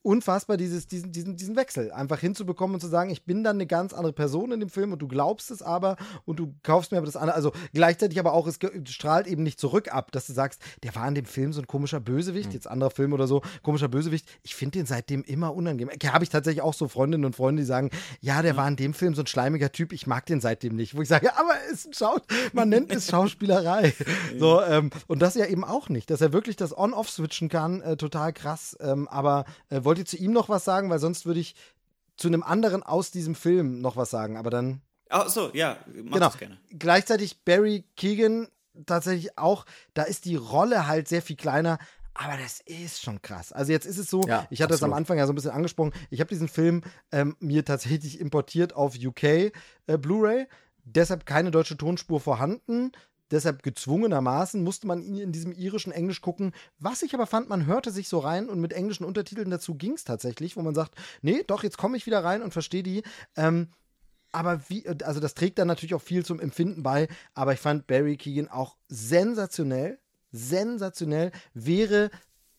unfassbar, 0.06 0.56
dieses, 0.56 0.86
diesen, 0.86 1.10
diesen, 1.10 1.36
diesen 1.36 1.56
Wechsel 1.56 1.90
einfach 1.90 2.20
hinzubekommen 2.20 2.74
und 2.74 2.80
zu 2.80 2.86
sagen, 2.86 3.10
ich 3.10 3.24
bin 3.24 3.42
dann 3.42 3.56
eine 3.56 3.66
ganz 3.66 3.92
andere 3.92 4.12
Person 4.12 4.52
in 4.52 4.60
dem 4.60 4.68
Film 4.68 4.92
und 4.92 5.02
du 5.02 5.08
glaubst 5.08 5.50
es 5.50 5.62
aber 5.62 5.96
und 6.24 6.38
du 6.38 6.54
kaufst 6.62 6.92
mir 6.92 6.98
aber 6.98 7.06
das 7.06 7.16
andere. 7.16 7.34
Also 7.34 7.52
gleichzeitig 7.74 8.18
aber 8.20 8.32
auch, 8.32 8.46
es 8.46 8.58
strahlt 8.84 9.26
eben 9.26 9.42
nicht 9.42 9.58
zurück 9.58 9.92
ab, 9.92 10.12
dass 10.12 10.28
du 10.28 10.32
sagst, 10.32 10.62
der 10.84 10.94
war 10.94 11.08
in 11.08 11.16
dem 11.16 11.24
Film 11.24 11.52
so 11.52 11.60
ein 11.60 11.66
komischer 11.66 11.98
Bösewicht, 11.98 12.50
mhm. 12.50 12.54
jetzt 12.54 12.68
anderer 12.68 12.90
Film 12.90 13.12
oder 13.12 13.26
so, 13.26 13.42
komischer 13.62 13.88
Bösewicht. 13.88 14.28
Ich 14.44 14.54
finde 14.54 14.78
den 14.78 14.86
seitdem 14.86 15.24
immer 15.24 15.54
unangenehm. 15.54 15.92
Okay, 15.92 16.10
habe 16.10 16.22
ich 16.22 16.30
tatsächlich 16.30 16.62
auch 16.62 16.74
so 16.74 16.86
Freundinnen 16.86 17.24
und 17.24 17.34
Freunde, 17.34 17.62
die 17.62 17.66
sagen, 17.66 17.90
ja, 18.20 18.42
der 18.42 18.52
mhm. 18.52 18.56
war 18.58 18.68
in 18.68 18.76
dem 18.76 18.94
Film 18.94 19.14
so 19.14 19.22
ein 19.22 19.26
schleimiger 19.26 19.72
Typ, 19.72 19.92
ich 19.92 20.06
mag 20.06 20.24
den 20.26 20.40
seitdem 20.40 20.76
nicht. 20.76 20.96
Wo 20.96 21.02
ich 21.02 21.08
sage, 21.08 21.36
aber 21.36 21.52
es 21.66 21.80
ist 21.80 21.86
ein 21.88 21.92
Schau 21.94 22.16
man 22.52 22.68
nennt 22.68 22.92
es 22.92 23.08
Schauspielerei. 23.10 23.92
so, 24.38 24.62
ähm, 24.62 24.90
und 25.08 25.20
das 25.20 25.34
ja 25.34 25.46
eben 25.46 25.64
auch 25.64 25.88
nicht, 25.88 26.10
dass 26.10 26.20
er 26.20 26.32
wirklich 26.32 26.56
das 26.56 26.76
On-Off 26.76 27.10
switchen 27.10 27.48
kann, 27.48 27.80
äh, 27.80 27.96
total 27.96 28.32
krass. 28.32 28.76
Ähm, 28.80 29.08
aber 29.08 29.44
äh, 29.68 29.80
wollt 29.96 29.98
ihr 29.98 30.06
zu 30.06 30.16
ihm 30.16 30.32
noch 30.32 30.48
was 30.48 30.64
sagen? 30.64 30.90
Weil 30.90 30.98
sonst 30.98 31.26
würde 31.26 31.40
ich 31.40 31.54
zu 32.16 32.28
einem 32.28 32.42
anderen 32.42 32.82
aus 32.82 33.10
diesem 33.10 33.34
Film 33.34 33.80
noch 33.80 33.96
was 33.96 34.10
sagen, 34.10 34.36
aber 34.36 34.50
dann. 34.50 34.82
Ach 35.08 35.28
so, 35.28 35.50
ja, 35.52 35.78
mach 35.86 36.14
genau. 36.14 36.18
das 36.18 36.38
gerne. 36.38 36.58
Gleichzeitig 36.70 37.44
Barry 37.44 37.84
Keegan 37.96 38.48
tatsächlich 38.86 39.38
auch, 39.38 39.64
da 39.94 40.02
ist 40.02 40.24
die 40.24 40.36
Rolle 40.36 40.86
halt 40.86 41.08
sehr 41.08 41.22
viel 41.22 41.36
kleiner, 41.36 41.78
aber 42.12 42.36
das 42.36 42.60
ist 42.60 43.02
schon 43.02 43.22
krass. 43.22 43.52
Also 43.52 43.72
jetzt 43.72 43.86
ist 43.86 43.98
es 43.98 44.10
so, 44.10 44.22
ja, 44.22 44.46
ich 44.50 44.60
hatte 44.60 44.74
absolut. 44.74 44.82
das 44.82 44.82
am 44.82 44.92
Anfang 44.92 45.18
ja 45.18 45.26
so 45.26 45.32
ein 45.32 45.36
bisschen 45.36 45.52
angesprochen, 45.52 45.92
ich 46.10 46.20
habe 46.20 46.28
diesen 46.28 46.48
Film 46.48 46.82
ähm, 47.12 47.36
mir 47.38 47.64
tatsächlich 47.64 48.20
importiert 48.20 48.74
auf 48.74 48.96
UK 48.96 49.22
äh, 49.22 49.52
Blu-ray, 49.86 50.46
deshalb 50.84 51.24
keine 51.24 51.50
deutsche 51.50 51.76
Tonspur 51.76 52.20
vorhanden 52.20 52.92
deshalb 53.30 53.62
gezwungenermaßen 53.62 54.62
musste 54.62 54.86
man 54.86 55.02
ihn 55.02 55.18
in 55.18 55.32
diesem 55.32 55.52
irischen 55.52 55.92
Englisch 55.92 56.20
gucken. 56.20 56.52
Was 56.78 57.02
ich 57.02 57.14
aber 57.14 57.26
fand, 57.26 57.48
man 57.48 57.66
hörte 57.66 57.90
sich 57.90 58.08
so 58.08 58.18
rein 58.18 58.48
und 58.48 58.60
mit 58.60 58.72
englischen 58.72 59.04
Untertiteln 59.04 59.50
dazu 59.50 59.74
ging 59.74 59.92
es 59.92 60.04
tatsächlich, 60.04 60.56
wo 60.56 60.62
man 60.62 60.74
sagt, 60.74 60.94
nee, 61.22 61.42
doch, 61.46 61.62
jetzt 61.62 61.78
komme 61.78 61.96
ich 61.96 62.06
wieder 62.06 62.24
rein 62.24 62.42
und 62.42 62.52
verstehe 62.52 62.82
die. 62.82 63.02
Ähm, 63.36 63.68
aber 64.32 64.68
wie, 64.68 64.86
also 65.02 65.20
das 65.20 65.34
trägt 65.34 65.58
dann 65.58 65.68
natürlich 65.68 65.94
auch 65.94 66.02
viel 66.02 66.24
zum 66.24 66.40
Empfinden 66.40 66.82
bei, 66.82 67.08
aber 67.34 67.52
ich 67.54 67.60
fand 67.60 67.86
Barry 67.86 68.16
Keegan 68.16 68.48
auch 68.48 68.76
sensationell. 68.88 69.98
Sensationell 70.32 71.32
wäre 71.54 72.10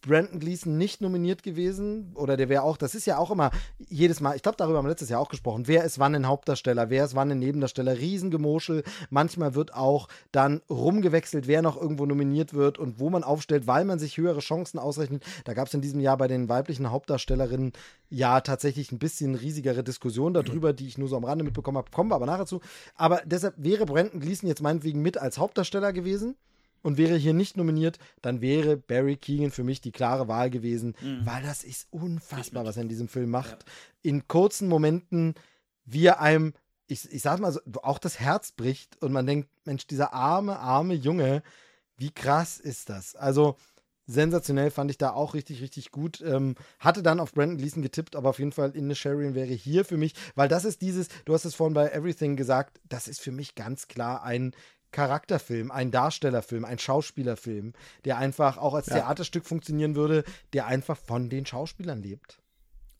Brandon 0.07 0.39
Gleason 0.39 0.77
nicht 0.77 1.01
nominiert 1.01 1.43
gewesen 1.43 2.11
oder 2.15 2.37
der 2.37 2.49
wäre 2.49 2.63
auch, 2.63 2.77
das 2.77 2.95
ist 2.95 3.05
ja 3.05 3.17
auch 3.17 3.31
immer 3.31 3.51
jedes 3.77 4.21
Mal, 4.21 4.35
ich 4.35 4.41
glaube, 4.41 4.57
darüber 4.57 4.77
haben 4.77 4.85
wir 4.85 4.89
letztes 4.89 5.09
Jahr 5.09 5.19
auch 5.19 5.29
gesprochen, 5.29 5.67
wer 5.67 5.83
ist 5.83 5.99
wann 5.99 6.15
ein 6.15 6.27
Hauptdarsteller, 6.27 6.89
wer 6.89 7.05
ist 7.05 7.15
wann 7.15 7.31
ein 7.31 7.39
Nebendarsteller, 7.39 7.97
Riesengemoschel, 7.97 8.83
manchmal 9.09 9.55
wird 9.55 9.73
auch 9.73 10.07
dann 10.31 10.61
rumgewechselt, 10.69 11.47
wer 11.47 11.61
noch 11.61 11.79
irgendwo 11.79 12.05
nominiert 12.05 12.53
wird 12.53 12.77
und 12.77 12.99
wo 12.99 13.09
man 13.09 13.23
aufstellt, 13.23 13.67
weil 13.67 13.85
man 13.85 13.99
sich 13.99 14.17
höhere 14.17 14.39
Chancen 14.39 14.79
ausrechnet. 14.79 15.23
Da 15.45 15.53
gab 15.53 15.67
es 15.67 15.73
in 15.73 15.81
diesem 15.81 15.99
Jahr 15.99 16.17
bei 16.17 16.27
den 16.27 16.49
weiblichen 16.49 16.89
Hauptdarstellerinnen 16.89 17.73
ja 18.09 18.41
tatsächlich 18.41 18.91
ein 18.91 18.99
bisschen 18.99 19.35
riesigere 19.35 19.83
Diskussion 19.83 20.33
darüber, 20.33 20.73
die 20.73 20.87
ich 20.87 20.97
nur 20.97 21.07
so 21.07 21.17
am 21.17 21.25
Rande 21.25 21.43
mitbekommen 21.43 21.77
habe, 21.77 21.91
kommen 21.91 22.09
wir 22.09 22.15
aber 22.15 22.25
nachher 22.25 22.45
zu. 22.45 22.61
Aber 22.95 23.21
deshalb 23.25 23.55
wäre 23.57 23.85
Brandon 23.85 24.19
Gleason 24.19 24.47
jetzt 24.47 24.61
meinetwegen 24.61 25.01
mit 25.01 25.17
als 25.17 25.37
Hauptdarsteller 25.37 25.93
gewesen 25.93 26.35
und 26.81 26.97
wäre 26.97 27.15
hier 27.15 27.33
nicht 27.33 27.57
nominiert, 27.57 27.99
dann 28.21 28.41
wäre 28.41 28.77
Barry 28.77 29.17
Keegan 29.17 29.51
für 29.51 29.63
mich 29.63 29.81
die 29.81 29.91
klare 29.91 30.27
Wahl 30.27 30.49
gewesen, 30.49 30.95
mhm. 31.01 31.25
weil 31.25 31.43
das 31.43 31.63
ist 31.63 31.87
unfassbar, 31.91 32.65
was 32.65 32.77
er 32.77 32.83
in 32.83 32.89
diesem 32.89 33.07
Film 33.07 33.29
macht. 33.29 33.63
Ja. 33.63 34.11
In 34.11 34.27
kurzen 34.27 34.67
Momenten, 34.67 35.35
wie 35.85 36.05
er 36.05 36.21
einem, 36.21 36.53
ich, 36.87 37.11
ich 37.11 37.21
sag 37.21 37.39
mal 37.39 37.51
so, 37.51 37.59
auch 37.83 37.99
das 37.99 38.19
Herz 38.19 38.51
bricht 38.51 39.01
und 39.01 39.11
man 39.11 39.25
denkt, 39.25 39.49
Mensch, 39.65 39.87
dieser 39.87 40.13
arme, 40.13 40.59
arme 40.59 40.93
Junge, 40.93 41.43
wie 41.97 42.11
krass 42.11 42.59
ist 42.59 42.89
das? 42.89 43.15
Also, 43.15 43.57
sensationell 44.07 44.71
fand 44.71 44.89
ich 44.89 44.97
da 44.97 45.11
auch 45.11 45.33
richtig, 45.33 45.61
richtig 45.61 45.91
gut. 45.91 46.21
Ähm, 46.21 46.55
hatte 46.79 47.03
dann 47.03 47.19
auf 47.19 47.33
Brandon 47.33 47.57
Gleason 47.57 47.83
getippt, 47.83 48.15
aber 48.15 48.29
auf 48.29 48.39
jeden 48.39 48.53
Fall 48.53 48.71
Inne 48.71 48.95
Sherian 48.95 49.35
wäre 49.35 49.53
hier 49.53 49.85
für 49.85 49.97
mich, 49.97 50.13
weil 50.35 50.47
das 50.47 50.65
ist 50.65 50.81
dieses, 50.81 51.09
du 51.25 51.33
hast 51.33 51.45
es 51.45 51.55
vorhin 51.55 51.73
bei 51.73 51.89
Everything 51.89 52.37
gesagt, 52.37 52.79
das 52.87 53.07
ist 53.07 53.19
für 53.19 53.31
mich 53.31 53.55
ganz 53.55 53.87
klar 53.87 54.23
ein 54.23 54.53
Charakterfilm, 54.91 55.71
ein 55.71 55.91
Darstellerfilm, 55.91 56.65
ein 56.65 56.79
Schauspielerfilm, 56.79 57.73
der 58.05 58.17
einfach 58.17 58.57
auch 58.57 58.73
als 58.73 58.87
ja. 58.87 58.95
Theaterstück 58.95 59.45
funktionieren 59.45 59.95
würde, 59.95 60.23
der 60.53 60.67
einfach 60.67 60.97
von 60.97 61.29
den 61.29 61.45
Schauspielern 61.45 62.01
lebt. 62.01 62.39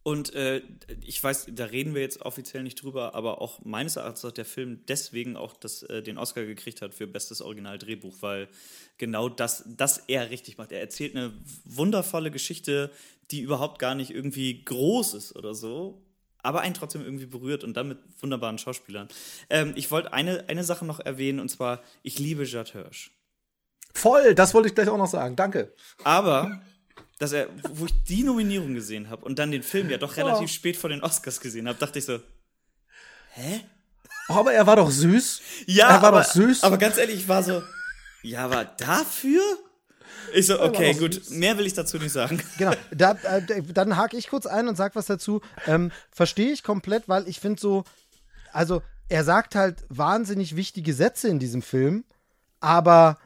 Und 0.08 0.34
äh, 0.36 0.62
ich 1.02 1.22
weiß, 1.22 1.48
da 1.52 1.66
reden 1.66 1.94
wir 1.94 2.02
jetzt 2.02 2.22
offiziell 2.22 2.64
nicht 2.64 2.82
drüber, 2.82 3.14
aber 3.14 3.42
auch 3.42 3.66
meines 3.66 3.98
Erachtens 3.98 4.24
hat 4.24 4.38
der 4.38 4.46
Film 4.46 4.86
deswegen 4.88 5.36
auch 5.36 5.58
das, 5.58 5.84
äh, 5.84 6.02
den 6.02 6.18
Oscar 6.18 6.46
gekriegt 6.46 6.82
hat 6.82 6.94
für 6.94 7.08
bestes 7.08 7.42
Originaldrehbuch, 7.42 8.16
weil 8.22 8.48
genau 8.98 9.28
das, 9.28 9.66
das 9.68 9.98
er 10.08 10.30
richtig 10.30 10.58
macht. 10.58 10.72
Er 10.72 10.80
erzählt 10.80 11.14
eine 11.14 11.34
wundervolle 11.66 12.32
Geschichte, 12.32 12.90
die 13.32 13.42
überhaupt 13.42 13.80
gar 13.80 13.96
nicht 13.96 14.12
irgendwie 14.12 14.64
groß 14.64 15.14
ist 15.14 15.36
oder 15.36 15.54
so, 15.54 16.02
aber 16.44 16.62
einen 16.62 16.74
trotzdem 16.74 17.04
irgendwie 17.04 17.26
berührt 17.26 17.64
und 17.64 17.76
dann 17.76 17.90
mit 17.90 17.98
wunderbaren 18.22 18.58
Schauspielern. 18.58 19.08
Ähm, 19.50 19.74
ich 19.76 19.92
wollte 19.92 20.14
eine, 20.14 20.46
eine 20.48 20.64
Sache 20.64 20.86
noch 20.86 21.00
erwähnen 21.00 21.40
und 21.40 21.50
zwar, 21.50 21.82
ich 22.04 22.20
liebe 22.20 22.44
Judd 22.44 22.72
Hirsch. 22.72 23.12
Voll, 23.94 24.36
das 24.36 24.54
wollte 24.54 24.70
ich 24.70 24.76
gleich 24.76 24.90
auch 24.90 24.98
noch 24.98 25.10
sagen. 25.10 25.36
Danke. 25.36 25.74
Aber, 26.04 26.62
dass 27.18 27.32
er, 27.32 27.48
wo 27.72 27.86
ich 27.86 28.04
die 28.04 28.24
Nominierung 28.24 28.74
gesehen 28.76 29.10
habe 29.10 29.26
und 29.26 29.40
dann 29.40 29.52
den 29.52 29.64
Film 29.64 29.90
ja 29.90 29.98
doch 29.98 30.18
relativ 30.18 30.50
oh. 30.50 30.54
spät 30.54 30.78
vor 30.78 30.90
den 30.90 31.04
Oscars 31.04 31.40
gesehen 31.40 31.68
habe, 31.68 31.80
dachte 31.80 32.00
ich 32.00 32.06
so, 32.06 32.20
hä? 33.34 33.62
Aber 34.30 34.54
er 34.54 34.68
war 34.68 34.76
doch 34.76 34.92
süß. 34.92 35.42
Ja, 35.68 35.88
er 35.88 36.02
war 36.02 36.10
aber, 36.10 36.22
doch 36.22 36.32
süß. 36.32 36.64
Aber 36.64 36.78
ganz 36.78 36.98
ehrlich, 36.98 37.16
ich 37.16 37.28
war 37.28 37.44
so, 37.44 37.64
ja, 38.22 38.46
aber 38.46 38.66
dafür? 38.66 39.42
Ich 40.34 40.48
so, 40.48 40.62
okay, 40.62 40.94
gut, 40.94 41.22
mehr 41.30 41.58
will 41.58 41.66
ich 41.66 41.74
dazu 41.74 41.98
nicht 41.98 42.12
sagen. 42.12 42.42
Genau, 42.58 42.74
da, 42.92 43.12
äh, 43.24 43.62
dann 43.74 43.98
hake 43.98 44.18
ich 44.18 44.30
kurz 44.30 44.46
ein 44.46 44.68
und 44.68 44.76
sag 44.76 44.96
was 44.96 45.06
dazu. 45.06 45.42
Ähm, 45.66 45.92
Verstehe 46.12 46.52
ich 46.52 46.64
komplett, 46.64 47.08
weil 47.08 47.28
ich 47.28 47.40
finde 47.40 47.60
so, 47.62 47.84
also 48.52 48.82
er 49.10 49.24
sagt 49.24 49.56
halt 49.56 49.86
wahnsinnig 49.90 50.56
wichtige 50.56 50.94
Sätze 50.94 51.28
in 51.30 51.40
diesem 51.40 51.62
Film, 51.62 52.04
aber 52.60 53.18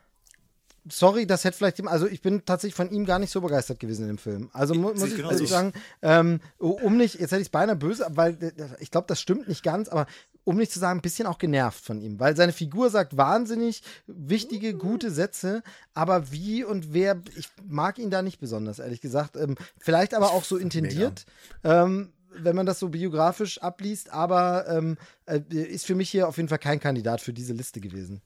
sorry, 0.89 1.27
das 1.27 1.43
hätte 1.43 1.57
vielleicht, 1.57 1.85
also 1.87 2.07
ich 2.07 2.21
bin 2.21 2.43
tatsächlich 2.45 2.75
von 2.75 2.89
ihm 2.91 3.05
gar 3.05 3.19
nicht 3.19 3.31
so 3.31 3.41
begeistert 3.41 3.79
gewesen 3.79 4.09
im 4.09 4.17
Film. 4.17 4.49
Also 4.53 4.73
mu 4.73 4.89
muss 4.89 5.03
ich 5.03 5.15
genau 5.15 5.31
sagen, 5.45 5.73
ähm, 6.01 6.39
um 6.57 6.97
nicht, 6.97 7.19
jetzt 7.19 7.31
hätte 7.31 7.41
ich 7.41 7.47
es 7.47 7.51
beinahe 7.51 7.75
böse, 7.75 8.05
weil 8.09 8.33
äh, 8.41 8.51
ich 8.79 8.91
glaube, 8.91 9.07
das 9.07 9.21
stimmt 9.21 9.47
nicht 9.47 9.63
ganz, 9.63 9.89
aber 9.89 10.07
um 10.43 10.57
nicht 10.57 10.71
zu 10.71 10.79
sagen, 10.79 10.99
ein 10.99 11.01
bisschen 11.01 11.27
auch 11.27 11.37
genervt 11.37 11.83
von 11.83 12.01
ihm, 12.01 12.19
weil 12.19 12.35
seine 12.35 12.53
Figur 12.53 12.89
sagt 12.89 13.17
wahnsinnig 13.17 13.83
wichtige, 14.07 14.73
gute 14.73 15.11
Sätze, 15.11 15.63
aber 15.93 16.31
wie 16.31 16.63
und 16.63 16.93
wer, 16.93 17.21
ich 17.35 17.49
mag 17.63 17.99
ihn 17.99 18.09
da 18.09 18.21
nicht 18.21 18.39
besonders, 18.39 18.79
ehrlich 18.79 19.01
gesagt. 19.01 19.35
Ähm, 19.35 19.55
vielleicht 19.77 20.13
aber 20.13 20.31
auch 20.31 20.43
so 20.43 20.57
intendiert. 20.57 21.25
Ähm, 21.63 22.13
wenn 22.33 22.55
man 22.55 22.65
das 22.65 22.79
so 22.79 22.89
biografisch 22.89 23.61
abliest, 23.61 24.11
aber 24.11 24.65
ähm, 24.69 24.97
äh, 25.25 25.41
ist 25.51 25.85
für 25.85 25.95
mich 25.95 26.09
hier 26.09 26.29
auf 26.29 26.37
jeden 26.37 26.47
Fall 26.47 26.59
kein 26.59 26.79
Kandidat 26.79 27.19
für 27.19 27.33
diese 27.33 27.53
Liste 27.53 27.81
gewesen. 27.81 28.21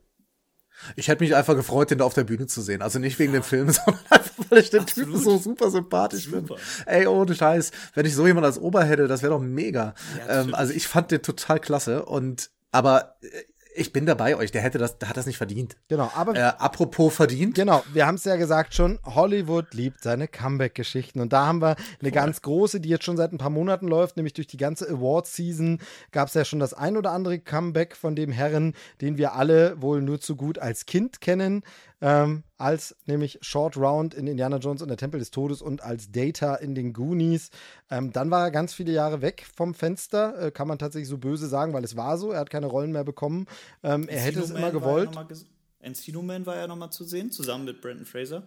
Ich 0.95 1.07
hätte 1.07 1.23
mich 1.23 1.35
einfach 1.35 1.55
gefreut, 1.55 1.91
den 1.91 1.99
da 1.99 2.05
auf 2.05 2.13
der 2.13 2.23
Bühne 2.23 2.47
zu 2.47 2.61
sehen. 2.61 2.81
Also 2.81 2.99
nicht 2.99 3.19
wegen 3.19 3.33
ja. 3.33 3.39
dem 3.39 3.43
Film, 3.43 3.69
sondern 3.71 4.01
einfach, 4.09 4.45
weil 4.49 4.59
ich 4.59 4.69
den 4.69 4.81
Absolut. 4.81 5.09
Typen 5.09 5.23
so 5.23 5.37
super 5.37 5.71
sympathisch 5.71 6.29
finde. 6.29 6.55
Ey, 6.85 7.07
ohne 7.07 7.35
Scheiß. 7.35 7.71
Wenn 7.93 8.05
ich 8.05 8.15
so 8.15 8.27
jemand 8.27 8.45
als 8.45 8.59
Ober 8.59 8.83
hätte, 8.83 9.07
das 9.07 9.21
wäre 9.21 9.33
doch 9.33 9.41
mega. 9.41 9.95
Ja, 10.17 10.41
ähm, 10.41 10.53
also 10.53 10.73
ich 10.73 10.87
fand 10.87 11.11
den 11.11 11.21
total 11.21 11.59
klasse 11.59 12.05
und 12.05 12.49
aber 12.71 13.15
äh, 13.21 13.27
ich 13.75 13.91
bin 13.91 14.05
dabei 14.05 14.35
euch, 14.37 14.51
der 14.51 14.61
hätte 14.61 14.77
das, 14.77 14.97
der 14.97 15.09
hat 15.09 15.17
das 15.17 15.25
nicht 15.25 15.37
verdient. 15.37 15.75
Genau, 15.87 16.09
aber. 16.15 16.35
Äh, 16.35 16.53
apropos 16.57 17.13
verdient. 17.13 17.55
Genau, 17.55 17.83
wir 17.93 18.07
haben 18.07 18.15
es 18.15 18.23
ja 18.23 18.37
gesagt 18.37 18.73
schon, 18.73 18.99
Hollywood 19.03 19.73
liebt 19.73 20.01
seine 20.01 20.27
Comeback-Geschichten. 20.27 21.19
Und 21.19 21.33
da 21.33 21.45
haben 21.45 21.61
wir 21.61 21.75
eine 21.75 21.77
cool. 22.03 22.11
ganz 22.11 22.41
große, 22.41 22.79
die 22.79 22.89
jetzt 22.89 23.03
schon 23.03 23.17
seit 23.17 23.33
ein 23.33 23.37
paar 23.37 23.49
Monaten 23.49 23.87
läuft, 23.87 24.17
nämlich 24.17 24.33
durch 24.33 24.47
die 24.47 24.57
ganze 24.57 24.89
Award-Season 24.89 25.79
gab 26.11 26.29
es 26.29 26.33
ja 26.33 26.45
schon 26.45 26.59
das 26.59 26.73
ein 26.73 26.97
oder 26.97 27.11
andere 27.11 27.39
Comeback 27.39 27.95
von 27.95 28.15
dem 28.15 28.31
Herren, 28.31 28.73
den 29.01 29.17
wir 29.17 29.33
alle 29.33 29.81
wohl 29.81 30.01
nur 30.01 30.19
zu 30.19 30.35
gut 30.35 30.57
als 30.57 30.85
Kind 30.85 31.19
kennen 31.19 31.63
ähm, 32.01 32.43
als 32.57 32.95
nämlich 33.05 33.39
Short 33.41 33.77
Round 33.77 34.13
in 34.13 34.27
Indiana 34.27 34.57
Jones 34.57 34.81
und 34.81 34.87
der 34.87 34.97
Tempel 34.97 35.19
des 35.19 35.31
Todes 35.31 35.61
und 35.61 35.81
als 35.81 36.11
Data 36.11 36.55
in 36.55 36.75
den 36.75 36.93
Goonies. 36.93 37.49
Ähm, 37.89 38.11
dann 38.11 38.31
war 38.31 38.43
er 38.43 38.51
ganz 38.51 38.73
viele 38.73 38.91
Jahre 38.91 39.21
weg 39.21 39.45
vom 39.55 39.73
Fenster, 39.73 40.47
äh, 40.47 40.51
kann 40.51 40.67
man 40.67 40.77
tatsächlich 40.77 41.09
so 41.09 41.17
böse 41.17 41.47
sagen, 41.47 41.73
weil 41.73 41.83
es 41.83 41.95
war 41.95 42.17
so. 42.17 42.31
Er 42.31 42.39
hat 42.39 42.49
keine 42.49 42.67
Rollen 42.67 42.91
mehr 42.91 43.03
bekommen. 43.03 43.47
Ähm, 43.83 44.07
er 44.07 44.19
hätte 44.19 44.39
es 44.39 44.51
immer 44.51 44.71
gewollt. 44.71 45.09
Encino 45.79 46.21
Man 46.21 46.45
war 46.45 46.55
ja 46.55 46.67
nochmal 46.67 46.91
zu 46.91 47.03
sehen, 47.03 47.31
zusammen 47.31 47.65
mit 47.65 47.81
Brandon 47.81 48.05
Fraser. 48.05 48.43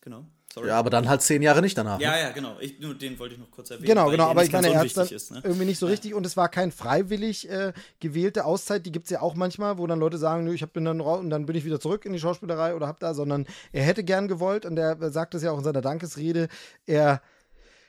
Genau. 0.00 0.24
Sorry. 0.52 0.68
Ja, 0.68 0.78
aber 0.78 0.90
dann 0.90 1.08
halt 1.08 1.22
zehn 1.22 1.40
Jahre 1.40 1.62
nicht 1.62 1.78
danach. 1.78 1.98
Ja, 1.98 2.10
ne? 2.10 2.20
ja, 2.20 2.30
genau. 2.30 2.56
Ich, 2.60 2.78
nur 2.78 2.94
den 2.94 3.18
wollte 3.18 3.34
ich 3.34 3.40
noch 3.40 3.50
kurz 3.50 3.70
erwähnen. 3.70 3.86
Genau, 3.86 4.10
genau, 4.10 4.28
aber 4.28 4.44
ich 4.44 4.52
meine, 4.52 4.68
er 4.68 4.80
hat 4.80 4.96
dann 4.96 5.08
ist, 5.08 5.30
ne? 5.30 5.40
irgendwie 5.42 5.64
nicht 5.64 5.78
so 5.78 5.86
ja. 5.86 5.92
richtig 5.92 6.12
und 6.12 6.26
es 6.26 6.36
war 6.36 6.50
kein 6.50 6.72
freiwillig 6.72 7.48
äh, 7.48 7.72
gewählte 8.00 8.44
Auszeit, 8.44 8.84
die 8.84 8.92
gibt 8.92 9.06
es 9.06 9.10
ja 9.10 9.22
auch 9.22 9.34
manchmal, 9.34 9.78
wo 9.78 9.86
dann 9.86 9.98
Leute 9.98 10.18
sagen, 10.18 10.44
nö, 10.44 10.52
ich 10.52 10.66
bin 10.72 10.84
dann 10.84 11.00
raus 11.00 11.20
und 11.20 11.30
dann 11.30 11.46
bin 11.46 11.56
ich 11.56 11.64
wieder 11.64 11.80
zurück 11.80 12.04
in 12.04 12.12
die 12.12 12.18
Schauspielerei 12.18 12.74
oder 12.74 12.86
hab 12.86 13.00
da, 13.00 13.14
sondern 13.14 13.46
er 13.72 13.84
hätte 13.84 14.04
gern 14.04 14.28
gewollt 14.28 14.66
und 14.66 14.76
er 14.76 15.10
sagt 15.10 15.34
es 15.34 15.42
ja 15.42 15.52
auch 15.52 15.58
in 15.58 15.64
seiner 15.64 15.80
Dankesrede, 15.80 16.48
er 16.84 17.22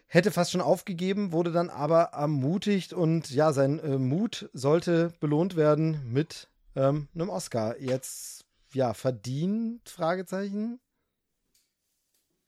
hätte 0.08 0.32
fast 0.32 0.52
schon 0.52 0.62
aufgegeben, 0.62 1.34
wurde 1.34 1.52
dann 1.52 1.70
aber 1.70 2.12
ermutigt 2.14 2.94
und 2.94 3.30
ja, 3.32 3.52
sein 3.52 3.80
äh, 3.80 3.98
Mut 3.98 4.50
sollte 4.54 5.12
belohnt 5.20 5.58
werden 5.58 6.00
mit 6.06 6.48
ähm, 6.78 7.10
einem 7.14 7.30
Oscar. 7.30 7.78
Jetzt, 7.80 8.46
ja, 8.74 8.94
verdient, 8.94 9.90
Fragezeichen? 9.90 10.80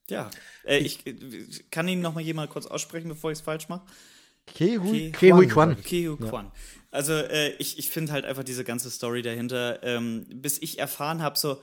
Ja, 0.09 0.29
äh, 0.65 0.77
ich 0.77 1.05
äh, 1.07 1.15
kann 1.71 1.87
ihn 1.87 2.01
noch 2.01 2.13
mal 2.13 2.21
jemand 2.21 2.49
kurz 2.51 2.65
aussprechen, 2.67 3.07
bevor 3.09 3.31
ich 3.31 3.39
es 3.39 3.43
falsch 3.43 3.69
mache. 3.69 3.85
Kehui 4.45 5.11
Ke- 5.11 5.17
Kehui 5.17 5.47
Kwan. 5.47 5.81
Keo 5.81 6.17
Kwan. 6.17 6.51
Also 6.91 7.13
äh, 7.13 7.53
ich, 7.57 7.79
ich 7.79 7.89
finde 7.89 8.11
halt 8.11 8.25
einfach 8.25 8.43
diese 8.43 8.63
ganze 8.63 8.91
Story 8.91 9.21
dahinter, 9.21 9.81
ähm, 9.83 10.25
bis 10.29 10.61
ich 10.61 10.77
erfahren 10.79 11.21
habe, 11.21 11.37
so, 11.37 11.61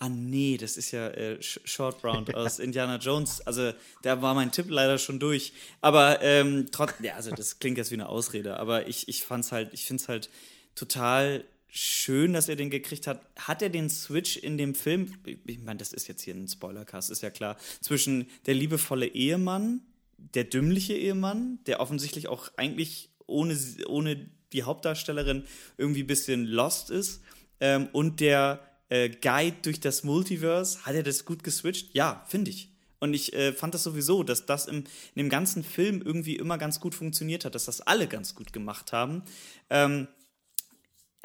ah 0.00 0.08
nee, 0.08 0.56
das 0.58 0.76
ist 0.76 0.90
ja 0.90 1.06
äh, 1.08 1.38
Sh- 1.40 1.60
Short 1.64 2.02
Round 2.04 2.34
aus 2.34 2.58
Indiana 2.58 2.96
Jones. 2.96 3.40
Also 3.46 3.72
da 4.02 4.20
war 4.20 4.34
mein 4.34 4.50
Tipp 4.50 4.66
leider 4.68 4.98
schon 4.98 5.20
durch. 5.20 5.52
Aber 5.80 6.20
ähm, 6.22 6.66
trotzdem, 6.72 7.06
ja, 7.06 7.14
also 7.14 7.30
das 7.30 7.60
klingt 7.60 7.78
jetzt 7.78 7.90
wie 7.92 7.94
eine 7.94 8.08
Ausrede, 8.08 8.58
aber 8.58 8.88
ich, 8.88 9.06
ich 9.08 9.24
fand's 9.24 9.52
halt, 9.52 9.72
ich 9.72 9.84
finde 9.84 10.02
es 10.02 10.08
halt 10.08 10.28
total 10.74 11.44
schön, 11.76 12.32
dass 12.32 12.48
er 12.48 12.56
den 12.56 12.70
gekriegt 12.70 13.06
hat. 13.06 13.20
Hat 13.38 13.62
er 13.62 13.68
den 13.68 13.90
Switch 13.90 14.36
in 14.36 14.56
dem 14.56 14.74
Film, 14.74 15.12
ich 15.44 15.60
meine, 15.60 15.78
das 15.78 15.92
ist 15.92 16.08
jetzt 16.08 16.22
hier 16.22 16.34
ein 16.34 16.48
Spoilercast, 16.48 17.10
ist 17.10 17.22
ja 17.22 17.30
klar, 17.30 17.56
zwischen 17.80 18.26
der 18.46 18.54
liebevolle 18.54 19.06
Ehemann, 19.06 19.82
der 20.16 20.44
dümmliche 20.44 20.94
Ehemann, 20.94 21.58
der 21.66 21.80
offensichtlich 21.80 22.28
auch 22.28 22.50
eigentlich 22.56 23.10
ohne, 23.26 23.58
ohne 23.86 24.30
die 24.52 24.62
Hauptdarstellerin 24.62 25.44
irgendwie 25.76 26.02
ein 26.02 26.06
bisschen 26.06 26.46
lost 26.46 26.90
ist, 26.90 27.20
ähm, 27.60 27.88
und 27.92 28.20
der 28.20 28.60
äh, 28.88 29.08
Guide 29.08 29.56
durch 29.62 29.80
das 29.80 30.04
Multiverse, 30.04 30.84
hat 30.84 30.94
er 30.94 31.02
das 31.02 31.24
gut 31.24 31.42
geswitcht? 31.42 31.94
Ja, 31.94 32.24
finde 32.28 32.50
ich. 32.50 32.70
Und 32.98 33.12
ich 33.12 33.34
äh, 33.34 33.52
fand 33.52 33.74
das 33.74 33.82
sowieso, 33.82 34.22
dass 34.22 34.46
das 34.46 34.66
im, 34.66 34.78
in 34.78 34.84
dem 35.16 35.28
ganzen 35.28 35.62
Film 35.62 36.00
irgendwie 36.02 36.36
immer 36.36 36.56
ganz 36.56 36.80
gut 36.80 36.94
funktioniert 36.94 37.44
hat, 37.44 37.54
dass 37.54 37.66
das 37.66 37.82
alle 37.82 38.06
ganz 38.06 38.34
gut 38.34 38.52
gemacht 38.52 38.92
haben. 38.92 39.22
Ähm, 39.68 40.08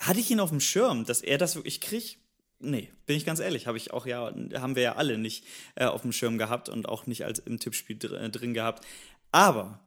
hatte 0.02 0.20
ich 0.20 0.30
ihn 0.32 0.40
auf 0.40 0.50
dem 0.50 0.60
Schirm, 0.60 1.06
dass 1.06 1.22
er 1.22 1.38
das 1.38 1.56
wirklich 1.56 1.80
kriegt? 1.80 2.18
Nee, 2.60 2.90
bin 3.06 3.18
ich 3.18 3.26
ganz 3.26 3.40
ehrlich, 3.40 3.66
habe 3.66 3.78
ich 3.78 3.92
auch 3.92 4.06
ja, 4.06 4.32
haben 4.54 4.76
wir 4.76 4.84
ja 4.84 4.96
alle 4.96 5.18
nicht 5.18 5.46
äh, 5.76 5.86
auf 5.86 6.02
dem 6.02 6.12
Schirm 6.12 6.38
gehabt 6.38 6.70
und 6.70 6.88
auch 6.88 7.08
nicht 7.08 7.26
als 7.26 7.40
im 7.40 7.60
Tippspiel 7.60 7.98
dr 7.98 8.20
äh, 8.20 8.30
drin 8.30 8.54
gehabt. 8.54 8.86
Aber 9.32 9.80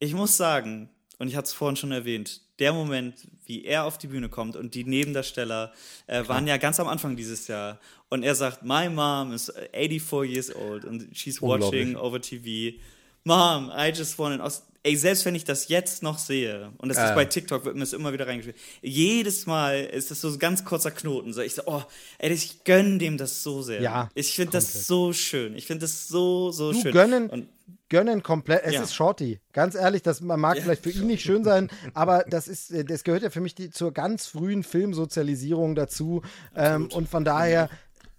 ich 0.00 0.12
muss 0.14 0.36
sagen, 0.36 0.90
und 1.18 1.28
ich 1.28 1.36
hatte 1.36 1.46
es 1.46 1.52
vorhin 1.52 1.76
schon 1.76 1.92
erwähnt, 1.92 2.42
der 2.58 2.72
Moment, 2.72 3.26
wie 3.46 3.64
er 3.64 3.84
auf 3.84 3.96
die 3.96 4.06
Bühne 4.06 4.28
kommt 4.28 4.56
und 4.56 4.74
die 4.74 4.84
Nebendarsteller 4.84 5.72
äh, 6.06 6.26
waren 6.28 6.46
ja 6.46 6.58
ganz 6.58 6.78
am 6.78 6.88
Anfang 6.88 7.16
dieses 7.16 7.46
Jahr 7.48 7.78
und 8.10 8.22
er 8.22 8.34
sagt, 8.34 8.62
my 8.62 8.88
mom 8.88 9.32
is 9.32 9.52
84 9.72 10.24
years 10.24 10.54
old 10.54 10.84
and 10.84 11.08
she's 11.16 11.40
watching 11.40 11.96
over 11.96 12.20
TV. 12.20 12.78
Mom, 13.24 13.70
I 13.76 13.90
just 13.94 14.18
want 14.18 14.34
an 14.34 14.40
Os 14.40 14.62
Ey, 14.82 14.96
selbst 14.96 15.26
wenn 15.26 15.34
ich 15.34 15.44
das 15.44 15.68
jetzt 15.68 16.02
noch 16.02 16.16
sehe, 16.18 16.72
und 16.78 16.88
das 16.88 16.96
ist 16.96 17.10
Äh. 17.10 17.14
bei 17.14 17.26
TikTok, 17.26 17.66
wird 17.66 17.74
mir 17.74 17.80
das 17.82 17.92
immer 17.92 18.14
wieder 18.14 18.26
reingespielt, 18.26 18.56
jedes 18.80 19.44
Mal 19.44 19.78
ist 19.84 20.10
das 20.10 20.22
so 20.22 20.28
ein 20.28 20.38
ganz 20.38 20.64
kurzer 20.64 20.90
Knoten. 20.90 21.34
So, 21.34 21.42
ich 21.42 21.54
so, 21.54 21.60
oh, 21.66 21.82
ey, 22.16 22.32
ich 22.32 22.64
gönn 22.64 22.98
dem 22.98 23.18
das 23.18 23.42
so 23.42 23.60
sehr. 23.60 23.82
Ja, 23.82 24.08
Ich 24.14 24.34
finde 24.34 24.52
das 24.52 24.86
so 24.86 25.12
schön. 25.12 25.54
Ich 25.54 25.66
finde 25.66 25.82
das 25.82 26.08
so, 26.08 26.50
so 26.50 26.72
Du 26.72 26.80
schön. 26.80 26.92
gönnen, 26.92 27.28
Und 27.28 27.48
gönnen 27.90 28.22
komplett. 28.22 28.62
Es 28.64 28.72
Ja. 28.72 28.82
ist 28.82 28.94
Shorty. 28.94 29.38
Ganz 29.52 29.74
ehrlich, 29.74 30.00
das 30.00 30.22
mag 30.22 30.56
vielleicht 30.58 30.82
für 30.82 30.90
ihn 30.90 31.06
nicht 31.08 31.22
schön 31.22 31.44
sein, 31.44 31.68
aber 31.92 32.24
das 32.26 32.48
ist, 32.48 32.70
äh, 32.70 32.82
das 32.82 33.04
gehört 33.04 33.22
ja 33.22 33.28
für 33.28 33.42
mich 33.42 33.54
die, 33.54 33.68
zur 33.68 33.92
ganz 33.92 34.28
frühen 34.28 34.62
Filmsozialisierung 34.62 35.74
dazu. 35.74 36.22
Ähm, 36.56 36.88
und 36.90 37.06
von 37.06 37.26
daher 37.26 37.68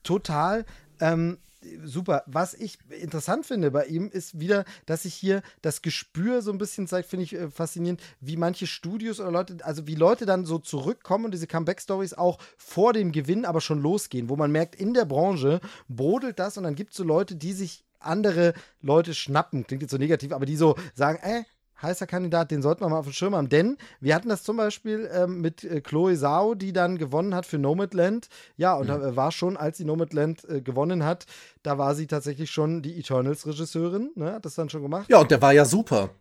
total. 0.03 0.63
Ähm, 0.99 1.39
Super. 1.83 2.23
Was 2.25 2.56
ich 2.56 2.80
interessant 2.90 3.45
finde 3.45 3.69
bei 3.69 3.85
ihm 3.85 4.09
ist 4.09 4.40
wieder, 4.40 4.65
dass 4.88 5.03
sich 5.03 5.14
hier 5.14 5.43
das 5.61 5.83
Gespür 5.83 6.41
so 6.41 6.51
ein 6.51 6.57
bisschen 6.57 6.88
zeigt, 6.88 7.07
finde 7.07 7.23
ich 7.23 7.35
äh, 7.35 7.51
faszinierend, 7.51 8.01
wie 8.19 8.35
manche 8.35 8.65
Studios 8.65 9.19
oder 9.19 9.31
Leute, 9.31 9.57
also 9.64 9.85
wie 9.85 9.95
Leute 9.95 10.25
dann 10.25 10.45
so 10.45 10.57
zurückkommen 10.57 11.25
und 11.25 11.33
diese 11.33 11.45
Comeback-Stories 11.45 12.15
auch 12.15 12.40
vor 12.57 12.93
dem 12.93 13.11
Gewinn 13.11 13.45
aber 13.45 13.61
schon 13.61 13.81
losgehen, 13.81 14.27
wo 14.27 14.35
man 14.35 14.51
merkt, 14.51 14.75
in 14.75 14.95
der 14.95 15.06
Branche 15.06 15.61
brodelt 15.88 16.40
das 16.40 16.57
und 16.57 16.64
dann 16.64 16.75
gibt 16.75 16.91
es 16.91 16.98
so 16.98 17.03
Leute, 17.03 17.35
die 17.35 17.53
sich 17.53 17.83
andere 17.99 18.53
Leute 18.81 19.14
schnappen. 19.14 19.67
Klingt 19.67 19.83
jetzt 19.83 19.91
so 19.91 19.98
negativ, 19.98 20.31
aber 20.31 20.48
die 20.48 20.56
so 20.56 20.75
sagen, 20.95 21.19
äh, 21.22 21.43
heißer 21.82 22.08
Kandidat, 22.08 22.51
den 22.51 22.61
sollten 22.61 22.82
wir 22.82 22.90
mal 22.90 23.00
auf 23.00 23.06
dem 23.06 23.14
Schirm 23.14 23.35
haben. 23.35 23.50
Denn 23.50 23.77
wir 24.00 24.16
hatten 24.16 24.30
das 24.30 24.43
zum 24.43 24.58
Beispiel 24.58 25.10
ähm, 25.14 25.42
mit 25.42 25.64
äh, 25.64 25.82
Chloe 25.82 26.16
Zhao, 26.16 26.56
die 26.56 26.74
dann 26.74 26.98
gewonnen 26.98 27.35
hat 27.35 27.45
für 27.45 27.58
Nomadland. 27.58 28.27
Ja, 28.58 28.76
und 28.76 28.88
da 28.88 28.98
äh, 28.98 29.16
war 29.16 29.32
schon, 29.32 29.58
als 29.58 29.77
sie 29.77 29.85
Nomadland 29.85 30.48
äh, 30.50 30.61
gewonnen 30.61 31.03
hat, 31.03 31.26
da 31.64 31.77
war 31.77 31.95
sie 31.95 32.08
tatsächlich 32.08 32.51
schon 32.51 32.82
die 32.82 33.00
Eternals-Regisseurin. 33.00 34.11
Ne? 34.16 34.34
Hat 34.34 34.45
das 34.45 34.56
dann 34.56 34.69
schon 34.69 34.82
gemacht. 34.82 35.10
Ja, 35.10 35.19
und 35.19 35.32
der 35.32 35.42
war 35.42 35.53
ja 35.53 35.66
super. 35.66 36.11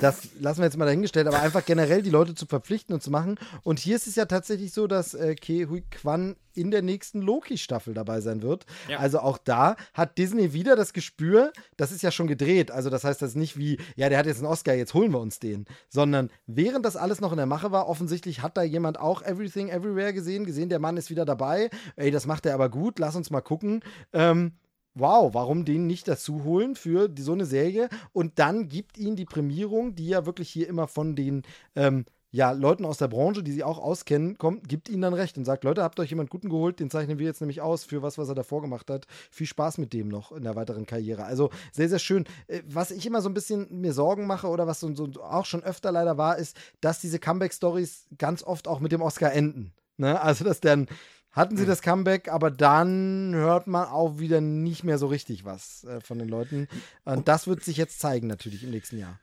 Das 0.00 0.28
lassen 0.40 0.60
wir 0.60 0.66
jetzt 0.66 0.76
mal 0.76 0.84
dahingestellt, 0.84 1.26
aber 1.26 1.40
einfach 1.40 1.64
generell 1.64 2.02
die 2.02 2.10
Leute 2.10 2.34
zu 2.34 2.46
verpflichten 2.46 2.94
und 2.94 3.02
zu 3.02 3.10
machen. 3.10 3.38
Und 3.62 3.78
hier 3.78 3.96
ist 3.96 4.06
es 4.06 4.16
ja 4.16 4.26
tatsächlich 4.26 4.72
so, 4.72 4.86
dass 4.86 5.14
äh, 5.14 5.34
Ke 5.34 5.68
Hui 5.68 5.82
Kwan 5.90 6.36
in 6.54 6.70
der 6.70 6.82
nächsten 6.82 7.22
Loki-Staffel 7.22 7.94
dabei 7.94 8.20
sein 8.20 8.42
wird. 8.42 8.66
Ja. 8.88 8.98
Also 8.98 9.20
auch 9.20 9.38
da 9.38 9.76
hat 9.94 10.18
Disney 10.18 10.52
wieder 10.52 10.76
das 10.76 10.92
Gespür, 10.92 11.52
das 11.76 11.92
ist 11.92 12.02
ja 12.02 12.10
schon 12.10 12.26
gedreht. 12.26 12.70
Also 12.70 12.90
das 12.90 13.04
heißt 13.04 13.22
das 13.22 13.30
ist 13.30 13.36
nicht 13.36 13.56
wie, 13.56 13.78
ja, 13.96 14.08
der 14.08 14.18
hat 14.18 14.26
jetzt 14.26 14.38
einen 14.38 14.46
Oscar, 14.46 14.74
jetzt 14.74 14.94
holen 14.94 15.12
wir 15.12 15.20
uns 15.20 15.38
den. 15.38 15.66
Sondern 15.88 16.30
während 16.46 16.84
das 16.84 16.96
alles 16.96 17.20
noch 17.20 17.32
in 17.32 17.38
der 17.38 17.46
Mache 17.46 17.72
war, 17.72 17.88
offensichtlich 17.88 18.42
hat 18.42 18.56
da 18.56 18.62
jemand 18.62 19.00
auch 19.00 19.22
Everything 19.22 19.68
Everywhere 19.68 20.12
gesehen, 20.12 20.44
gesehen, 20.44 20.68
der 20.68 20.78
Mann 20.78 20.96
ist 20.96 21.10
wieder 21.10 21.24
dabei. 21.24 21.70
Ey, 21.96 22.10
das 22.10 22.26
macht 22.26 22.46
er 22.46 22.54
aber 22.54 22.68
gut, 22.68 22.98
lass 22.98 23.16
uns 23.16 23.30
mal 23.30 23.40
gucken. 23.40 23.82
Ähm, 24.12 24.52
wow, 24.94 25.32
warum 25.34 25.64
den 25.64 25.86
nicht 25.86 26.08
dazu 26.08 26.44
holen 26.44 26.74
für 26.74 27.08
die, 27.08 27.22
so 27.22 27.32
eine 27.32 27.46
Serie? 27.46 27.88
Und 28.12 28.38
dann 28.38 28.68
gibt 28.68 28.98
ihnen 28.98 29.16
die 29.16 29.24
Prämierung, 29.24 29.94
die 29.94 30.08
ja 30.08 30.26
wirklich 30.26 30.50
hier 30.50 30.68
immer 30.68 30.88
von 30.88 31.16
den 31.16 31.42
ähm, 31.76 32.04
ja, 32.34 32.52
Leuten 32.52 32.86
aus 32.86 32.96
der 32.96 33.08
Branche, 33.08 33.42
die 33.42 33.52
sie 33.52 33.62
auch 33.62 33.78
auskennen, 33.78 34.38
kommt, 34.38 34.66
gibt 34.66 34.88
ihnen 34.88 35.02
dann 35.02 35.12
recht 35.12 35.36
und 35.36 35.44
sagt, 35.44 35.64
Leute, 35.64 35.82
habt 35.82 36.00
euch 36.00 36.08
jemand 36.08 36.30
Guten 36.30 36.48
geholt, 36.48 36.80
den 36.80 36.88
zeichnen 36.88 37.18
wir 37.18 37.26
jetzt 37.26 37.42
nämlich 37.42 37.60
aus 37.60 37.84
für 37.84 38.00
was, 38.02 38.16
was 38.16 38.30
er 38.30 38.34
davor 38.34 38.62
gemacht 38.62 38.88
hat. 38.88 39.06
Viel 39.30 39.46
Spaß 39.46 39.76
mit 39.76 39.92
dem 39.92 40.08
noch 40.08 40.32
in 40.32 40.44
der 40.44 40.56
weiteren 40.56 40.86
Karriere. 40.86 41.24
Also 41.24 41.50
sehr, 41.72 41.90
sehr 41.90 41.98
schön. 41.98 42.24
Äh, 42.48 42.62
Was 42.66 42.90
ich 42.90 43.04
immer 43.06 43.20
so 43.20 43.28
ein 43.28 43.34
bisschen 43.34 43.66
mir 43.70 43.92
Sorgen 43.92 44.26
mache 44.26 44.48
oder 44.48 44.66
was 44.66 44.80
so, 44.80 44.94
so 44.94 45.10
auch 45.22 45.44
schon 45.44 45.62
öfter 45.62 45.92
leider 45.92 46.16
war, 46.16 46.38
ist, 46.38 46.56
dass 46.80 47.00
diese 47.00 47.18
Comeback-Stories 47.18 48.06
ganz 48.16 48.42
oft 48.42 48.66
auch 48.66 48.80
mit 48.80 48.92
dem 48.92 49.02
Oscar 49.02 49.32
enden. 49.32 49.74
Ne? 49.98 50.18
Also, 50.18 50.44
dass 50.44 50.60
dann 50.60 50.86
hatten 51.32 51.56
sie 51.56 51.66
das 51.66 51.82
Comeback, 51.82 52.28
aber 52.28 52.50
dann 52.50 53.34
hört 53.34 53.66
man 53.66 53.88
auch 53.88 54.18
wieder 54.18 54.40
nicht 54.40 54.84
mehr 54.84 54.98
so 54.98 55.06
richtig 55.06 55.44
was 55.44 55.84
äh, 55.84 56.00
von 56.00 56.18
den 56.18 56.28
Leuten. 56.28 56.68
Und 57.04 57.28
das 57.28 57.46
wird 57.46 57.64
sich 57.64 57.76
jetzt 57.76 58.00
zeigen, 58.00 58.26
natürlich 58.26 58.62
im 58.64 58.70
nächsten 58.70 58.98
Jahr. 58.98 59.18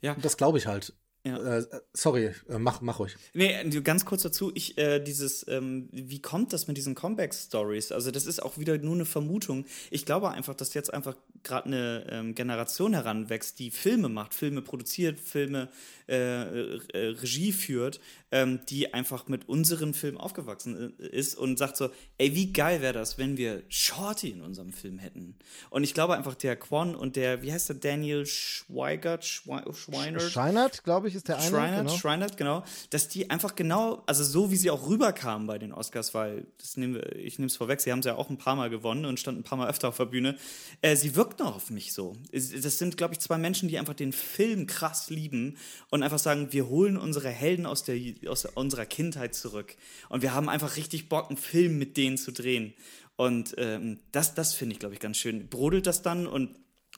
ja, 0.00 0.14
Das 0.14 0.36
glaube 0.36 0.58
ich 0.58 0.66
halt. 0.66 0.94
Ja. 1.24 1.58
Äh, 1.58 1.64
sorry, 1.92 2.32
äh, 2.48 2.58
mach, 2.58 2.80
mach 2.80 2.98
ruhig. 2.98 3.16
Nee, 3.32 3.62
ganz 3.82 4.04
kurz 4.04 4.22
dazu, 4.22 4.50
ich, 4.54 4.76
äh, 4.76 4.98
dieses, 4.98 5.46
ähm, 5.48 5.88
wie 5.92 6.20
kommt 6.20 6.52
das 6.52 6.66
mit 6.66 6.76
diesen 6.76 6.96
Comeback-Stories? 6.96 7.92
Also, 7.92 8.10
das 8.10 8.26
ist 8.26 8.42
auch 8.42 8.58
wieder 8.58 8.76
nur 8.78 8.94
eine 8.94 9.04
Vermutung. 9.04 9.64
Ich 9.92 10.04
glaube 10.04 10.30
einfach, 10.32 10.54
dass 10.54 10.74
jetzt 10.74 10.92
einfach 10.92 11.16
gerade 11.44 11.66
eine 11.66 12.06
ähm, 12.10 12.34
Generation 12.34 12.92
heranwächst, 12.92 13.60
die 13.60 13.70
Filme 13.70 14.08
macht, 14.08 14.34
Filme 14.34 14.62
produziert, 14.62 15.20
Filme 15.20 15.68
äh, 16.08 16.76
äh, 16.76 17.08
Regie 17.20 17.52
führt, 17.52 18.00
ähm, 18.30 18.60
die 18.68 18.94
einfach 18.94 19.28
mit 19.28 19.48
unseren 19.48 19.94
Filmen 19.94 20.18
aufgewachsen 20.18 20.94
äh, 20.98 21.06
ist 21.06 21.36
und 21.36 21.58
sagt 21.58 21.76
so, 21.76 21.90
ey, 22.18 22.34
wie 22.34 22.52
geil 22.52 22.80
wäre 22.80 22.92
das, 22.92 23.18
wenn 23.18 23.36
wir 23.36 23.62
Shorty 23.68 24.30
in 24.30 24.40
unserem 24.40 24.72
Film 24.72 24.98
hätten? 24.98 25.36
Und 25.70 25.84
ich 25.84 25.94
glaube 25.94 26.14
einfach, 26.16 26.34
der 26.34 26.56
Quan 26.56 26.94
und 26.94 27.16
der, 27.16 27.42
wie 27.42 27.52
heißt 27.52 27.68
der, 27.68 27.76
Daniel 27.76 28.26
Schweigert, 28.26 29.24
Schwe 29.24 29.62
Schweinert? 29.72 30.22
Scheinert, 30.22 30.84
glaube 30.84 31.08
ich, 31.08 31.14
ist 31.14 31.28
der 31.28 31.38
eine. 31.38 31.48
Schreinert, 31.48 31.86
genau. 31.86 31.96
Schreinert, 31.96 32.36
genau, 32.36 32.64
dass 32.90 33.08
die 33.08 33.30
einfach 33.30 33.54
genau, 33.54 34.02
also 34.06 34.24
so 34.24 34.50
wie 34.50 34.56
sie 34.56 34.70
auch 34.70 34.88
rüberkamen 34.88 35.46
bei 35.46 35.58
den 35.58 35.72
Oscars, 35.72 36.14
weil 36.14 36.46
das 36.58 36.76
nehmen 36.76 36.94
wir, 36.94 37.16
ich 37.16 37.38
nehme 37.38 37.46
es 37.46 37.56
vorweg, 37.56 37.80
sie 37.80 37.92
haben 37.92 38.00
es 38.00 38.06
ja 38.06 38.16
auch 38.16 38.30
ein 38.30 38.38
paar 38.38 38.56
Mal 38.56 38.70
gewonnen 38.70 39.04
und 39.04 39.20
standen 39.20 39.40
ein 39.40 39.44
paar 39.44 39.58
Mal 39.58 39.68
öfter 39.68 39.88
auf 39.88 39.96
der 39.96 40.06
Bühne. 40.06 40.36
Äh, 40.80 40.96
sie 40.96 41.14
wirkten 41.16 41.42
auch 41.42 41.56
auf 41.56 41.70
mich 41.70 41.92
so. 41.92 42.14
Das 42.32 42.78
sind, 42.78 42.96
glaube 42.96 43.14
ich, 43.14 43.20
zwei 43.20 43.38
Menschen, 43.38 43.68
die 43.68 43.78
einfach 43.78 43.94
den 43.94 44.12
Film 44.12 44.66
krass 44.66 45.10
lieben 45.10 45.58
und 45.92 46.02
einfach 46.02 46.18
sagen, 46.18 46.54
wir 46.54 46.68
holen 46.68 46.96
unsere 46.96 47.28
Helden 47.28 47.66
aus, 47.66 47.84
der, 47.84 48.00
aus 48.26 48.46
unserer 48.46 48.86
Kindheit 48.86 49.34
zurück. 49.34 49.76
Und 50.08 50.22
wir 50.22 50.32
haben 50.32 50.48
einfach 50.48 50.76
richtig 50.76 51.10
Bock, 51.10 51.28
einen 51.28 51.36
Film 51.36 51.76
mit 51.78 51.98
denen 51.98 52.16
zu 52.16 52.32
drehen. 52.32 52.72
Und 53.16 53.54
ähm, 53.58 54.00
das, 54.10 54.34
das 54.34 54.54
finde 54.54 54.72
ich, 54.72 54.78
glaube 54.78 54.94
ich, 54.94 55.00
ganz 55.00 55.18
schön. 55.18 55.48
Brodelt 55.48 55.86
das 55.86 56.00
dann 56.00 56.26
und 56.26 56.48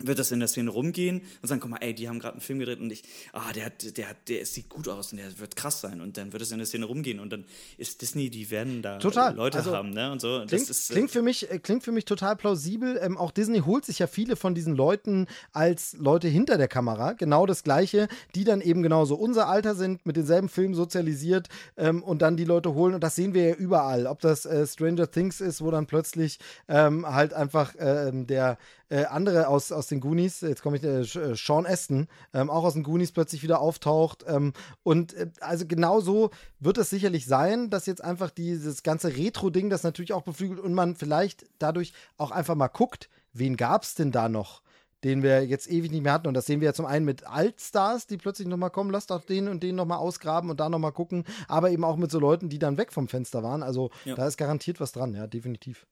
wird 0.00 0.18
das 0.18 0.32
in 0.32 0.40
der 0.40 0.48
Szene 0.48 0.70
rumgehen 0.70 1.22
und 1.40 1.48
sagen, 1.48 1.60
guck 1.60 1.70
mal, 1.70 1.78
ey, 1.78 1.94
die 1.94 2.08
haben 2.08 2.18
gerade 2.18 2.34
einen 2.34 2.40
Film 2.40 2.58
gedreht 2.58 2.80
und 2.80 2.90
ich, 2.90 3.04
ah, 3.32 3.52
der 3.54 3.66
hat, 3.66 3.96
der 3.96 4.08
hat, 4.08 4.28
der 4.28 4.44
sieht 4.44 4.68
gut 4.68 4.88
aus 4.88 5.12
und 5.12 5.18
der 5.18 5.38
wird 5.38 5.54
krass 5.54 5.80
sein 5.80 6.00
und 6.00 6.16
dann 6.16 6.32
wird 6.32 6.42
es 6.42 6.50
in 6.50 6.58
der 6.58 6.66
Szene 6.66 6.86
rumgehen 6.86 7.20
und 7.20 7.32
dann 7.32 7.44
ist 7.78 8.02
Disney, 8.02 8.28
die 8.28 8.50
werden 8.50 8.82
da 8.82 8.98
Total. 8.98 9.34
Leute 9.34 9.58
Also, 9.58 9.72
haben, 9.72 9.90
ne, 9.90 10.10
und 10.10 10.20
so. 10.20 10.42
Klingt, 10.48 10.52
das 10.52 10.70
ist, 10.70 10.90
äh, 10.90 10.94
klingt, 10.94 11.10
für 11.12 11.22
mich, 11.22 11.48
äh, 11.48 11.60
klingt 11.60 11.84
für 11.84 11.92
mich 11.92 12.06
total 12.06 12.34
plausibel. 12.34 12.98
Ähm, 13.00 13.16
auch 13.16 13.30
Disney 13.30 13.60
holt 13.60 13.84
sich 13.84 14.00
ja 14.00 14.08
viele 14.08 14.34
von 14.34 14.54
diesen 14.54 14.74
Leuten 14.74 15.28
als 15.52 15.94
Leute 15.98 16.26
hinter 16.26 16.58
der 16.58 16.68
Kamera. 16.68 17.12
Genau 17.12 17.46
das 17.46 17.62
Gleiche, 17.62 18.08
die 18.34 18.42
dann 18.42 18.60
eben 18.60 18.82
genauso 18.82 19.14
unser 19.14 19.48
Alter 19.48 19.76
sind, 19.76 20.04
mit 20.06 20.16
denselben 20.16 20.48
Filmen 20.48 20.74
sozialisiert 20.74 21.48
ähm, 21.76 22.02
und 22.02 22.20
dann 22.20 22.36
die 22.36 22.44
Leute 22.44 22.74
holen. 22.74 22.94
Und 22.94 23.04
das 23.04 23.14
sehen 23.14 23.32
wir 23.32 23.50
ja 23.50 23.54
überall. 23.54 24.08
Ob 24.08 24.20
das 24.20 24.44
äh, 24.44 24.66
Stranger 24.66 25.08
Things 25.08 25.40
ist, 25.40 25.60
wo 25.60 25.70
dann 25.70 25.86
plötzlich 25.86 26.40
ähm, 26.66 27.06
halt 27.06 27.32
einfach 27.32 27.74
ähm, 27.78 28.26
der 28.26 28.58
äh, 28.88 29.04
andere 29.04 29.48
aus, 29.48 29.72
aus 29.72 29.86
den 29.86 30.00
Goonies, 30.00 30.40
jetzt 30.40 30.62
komme 30.62 30.76
ich, 30.76 30.84
äh, 30.84 31.00
äh, 31.00 31.34
Sean 31.36 31.66
Aston, 31.66 32.08
ähm, 32.32 32.50
auch 32.50 32.64
aus 32.64 32.74
den 32.74 32.82
Goonies 32.82 33.12
plötzlich 33.12 33.42
wieder 33.42 33.60
auftaucht. 33.60 34.24
Ähm, 34.26 34.52
und 34.82 35.14
äh, 35.14 35.30
also 35.40 35.66
genau 35.66 36.00
so 36.00 36.30
wird 36.60 36.78
es 36.78 36.90
sicherlich 36.90 37.26
sein, 37.26 37.70
dass 37.70 37.86
jetzt 37.86 38.04
einfach 38.04 38.30
dieses 38.30 38.82
ganze 38.82 39.16
Retro-Ding 39.16 39.70
das 39.70 39.82
natürlich 39.82 40.12
auch 40.12 40.22
beflügelt 40.22 40.60
und 40.60 40.74
man 40.74 40.96
vielleicht 40.96 41.46
dadurch 41.58 41.92
auch 42.16 42.30
einfach 42.30 42.54
mal 42.54 42.68
guckt, 42.68 43.08
wen 43.32 43.56
gab's 43.56 43.94
denn 43.94 44.12
da 44.12 44.28
noch? 44.28 44.62
den 45.04 45.22
wir 45.22 45.44
jetzt 45.44 45.70
ewig 45.70 45.90
nicht 45.92 46.02
mehr 46.02 46.14
hatten. 46.14 46.28
Und 46.28 46.34
das 46.34 46.46
sehen 46.46 46.60
wir 46.60 46.66
ja 46.66 46.72
zum 46.72 46.86
einen 46.86 47.04
mit 47.04 47.26
Altstars, 47.26 48.06
die 48.06 48.16
plötzlich 48.16 48.48
nochmal 48.48 48.70
kommen, 48.70 48.90
lasst 48.90 49.10
doch 49.10 49.22
den 49.22 49.48
und 49.48 49.62
den 49.62 49.76
nochmal 49.76 49.98
ausgraben 49.98 50.48
und 50.50 50.60
da 50.60 50.70
nochmal 50.70 50.92
gucken, 50.92 51.24
aber 51.46 51.70
eben 51.70 51.84
auch 51.84 51.96
mit 51.96 52.10
so 52.10 52.18
Leuten, 52.18 52.48
die 52.48 52.58
dann 52.58 52.78
weg 52.78 52.90
vom 52.90 53.06
Fenster 53.06 53.42
waren. 53.42 53.62
Also 53.62 53.90
Ja. 54.06 54.14
da 54.14 54.26
ist 54.26 54.38
garantiert 54.38 54.80
was 54.80 54.92
dran, 54.92 55.14
ja, 55.14 55.26
definitiv. 55.26 55.86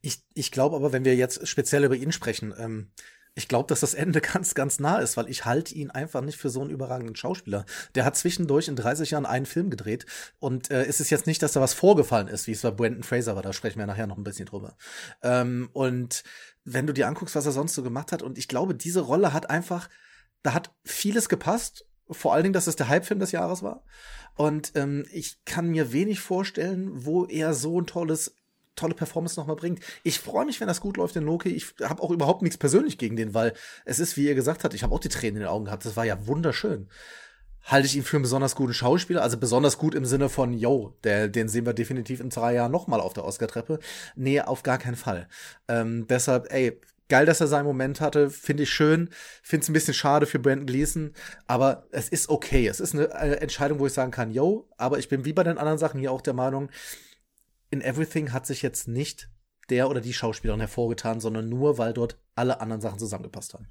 Ich, 0.00 0.22
ich 0.34 0.50
glaube 0.50 0.76
aber, 0.76 0.92
wenn 0.92 1.04
wir 1.04 1.16
jetzt 1.16 1.46
speziell 1.48 1.84
über 1.84 1.96
ihn 1.96 2.12
sprechen, 2.12 2.54
ähm, 2.58 2.90
ich 3.36 3.48
glaube, 3.48 3.68
dass 3.68 3.80
das 3.80 3.94
Ende 3.94 4.20
ganz, 4.32 4.54
ganz 4.54 4.80
nah 4.80 4.98
ist, 4.98 5.16
weil 5.16 5.28
ich 5.28 5.44
halte 5.44 5.74
ihn 5.74 5.90
einfach 5.90 6.22
nicht 6.22 6.38
für 6.38 6.50
so 6.50 6.62
einen 6.62 6.70
überragenden 6.70 7.14
Schauspieler. 7.14 7.66
Der 7.94 8.04
hat 8.04 8.16
zwischendurch 8.16 8.66
in 8.66 8.76
30 8.76 9.12
Jahren 9.12 9.26
einen 9.26 9.46
Film 9.46 9.70
gedreht 9.70 10.06
und 10.40 10.70
äh, 10.70 10.84
es 10.84 11.00
ist 11.00 11.10
jetzt 11.10 11.26
nicht, 11.26 11.42
dass 11.42 11.52
da 11.52 11.60
was 11.60 11.74
vorgefallen 11.74 12.28
ist, 12.28 12.46
wie 12.46 12.52
es 12.52 12.62
bei 12.62 12.70
Brandon 12.70 13.04
Fraser 13.04 13.36
war, 13.36 13.42
da 13.42 13.52
sprechen 13.52 13.78
wir 13.78 13.86
nachher 13.86 14.06
noch 14.06 14.16
ein 14.16 14.24
bisschen 14.24 14.46
drüber. 14.46 14.76
Ähm, 15.22 15.68
und 15.72 16.24
wenn 16.64 16.86
du 16.86 16.92
dir 16.92 17.06
anguckst, 17.06 17.36
was 17.36 17.46
er 17.46 17.52
sonst 17.52 17.74
so 17.74 17.82
gemacht 17.82 18.10
hat, 18.10 18.22
und 18.22 18.38
ich 18.38 18.48
glaube, 18.48 18.74
diese 18.74 19.00
Rolle 19.00 19.32
hat 19.32 19.50
einfach, 19.50 19.88
da 20.42 20.54
hat 20.54 20.74
vieles 20.84 21.28
gepasst, 21.28 21.84
vor 22.08 22.32
allen 22.32 22.44
Dingen, 22.44 22.52
dass 22.52 22.68
es 22.68 22.76
der 22.76 22.88
Hype-Film 22.88 23.20
des 23.20 23.32
Jahres 23.32 23.62
war. 23.62 23.84
Und 24.36 24.72
ähm, 24.76 25.04
ich 25.10 25.44
kann 25.44 25.68
mir 25.68 25.92
wenig 25.92 26.20
vorstellen, 26.20 26.90
wo 26.92 27.24
er 27.24 27.52
so 27.52 27.80
ein 27.80 27.86
tolles 27.86 28.35
tolle 28.76 28.94
Performance 28.94 29.38
nochmal 29.38 29.56
bringt. 29.56 29.80
Ich 30.04 30.20
freue 30.20 30.46
mich, 30.46 30.60
wenn 30.60 30.68
das 30.68 30.80
gut 30.80 30.96
läuft 30.96 31.16
in 31.16 31.24
Loki. 31.24 31.48
Ich 31.48 31.74
habe 31.82 32.02
auch 32.02 32.10
überhaupt 32.10 32.42
nichts 32.42 32.58
persönlich 32.58 32.98
gegen 32.98 33.16
den, 33.16 33.34
weil 33.34 33.52
es 33.84 33.98
ist, 33.98 34.16
wie 34.16 34.26
ihr 34.26 34.34
gesagt 34.34 34.62
habt, 34.64 34.74
ich 34.74 34.82
habe 34.82 34.94
auch 34.94 35.00
die 35.00 35.08
Tränen 35.08 35.36
in 35.36 35.40
den 35.40 35.48
Augen 35.48 35.64
gehabt. 35.64 35.84
Das 35.84 35.96
war 35.96 36.04
ja 36.04 36.26
wunderschön. 36.26 36.88
Halte 37.64 37.86
ich 37.86 37.96
ihn 37.96 38.04
für 38.04 38.16
einen 38.16 38.22
besonders 38.22 38.54
guten 38.54 38.74
Schauspieler, 38.74 39.22
also 39.22 39.38
besonders 39.38 39.76
gut 39.76 39.96
im 39.96 40.04
Sinne 40.04 40.28
von, 40.28 40.52
yo, 40.52 40.94
der, 41.02 41.26
den 41.26 41.48
sehen 41.48 41.66
wir 41.66 41.72
definitiv 41.72 42.20
in 42.20 42.30
drei 42.30 42.54
Jahren 42.54 42.70
nochmal 42.70 43.00
auf 43.00 43.12
der 43.12 43.24
Oscar-Treppe. 43.24 43.80
Nee, 44.14 44.40
auf 44.40 44.62
gar 44.62 44.78
keinen 44.78 44.94
Fall. 44.94 45.26
Ähm, 45.66 46.06
deshalb, 46.06 46.52
ey, 46.52 46.80
geil, 47.08 47.26
dass 47.26 47.40
er 47.40 47.48
seinen 47.48 47.66
Moment 47.66 48.00
hatte, 48.00 48.30
finde 48.30 48.64
ich 48.64 48.70
schön, 48.70 49.10
finde 49.42 49.64
es 49.64 49.68
ein 49.68 49.72
bisschen 49.72 49.94
schade 49.94 50.26
für 50.26 50.38
Brandon 50.38 50.66
Gleason, 50.66 51.12
aber 51.48 51.86
es 51.90 52.08
ist 52.08 52.28
okay. 52.28 52.68
Es 52.68 52.78
ist 52.78 52.94
eine 52.94 53.40
Entscheidung, 53.40 53.78
wo 53.78 53.86
ich 53.86 53.92
sagen 53.92 54.12
kann, 54.12 54.30
yo, 54.30 54.68
aber 54.76 54.98
ich 54.98 55.08
bin 55.08 55.24
wie 55.24 55.32
bei 55.32 55.42
den 55.42 55.58
anderen 55.58 55.78
Sachen 55.78 55.98
hier 55.98 56.12
auch 56.12 56.20
der 56.20 56.34
Meinung, 56.34 56.68
in 57.70 57.80
Everything 57.80 58.32
hat 58.32 58.46
sich 58.46 58.62
jetzt 58.62 58.88
nicht 58.88 59.28
der 59.70 59.88
oder 59.90 60.00
die 60.00 60.12
Schauspielerin 60.12 60.60
hervorgetan, 60.60 61.20
sondern 61.20 61.48
nur, 61.48 61.78
weil 61.78 61.92
dort 61.92 62.18
alle 62.34 62.60
anderen 62.60 62.80
Sachen 62.80 62.98
zusammengepasst 62.98 63.54
haben. 63.54 63.66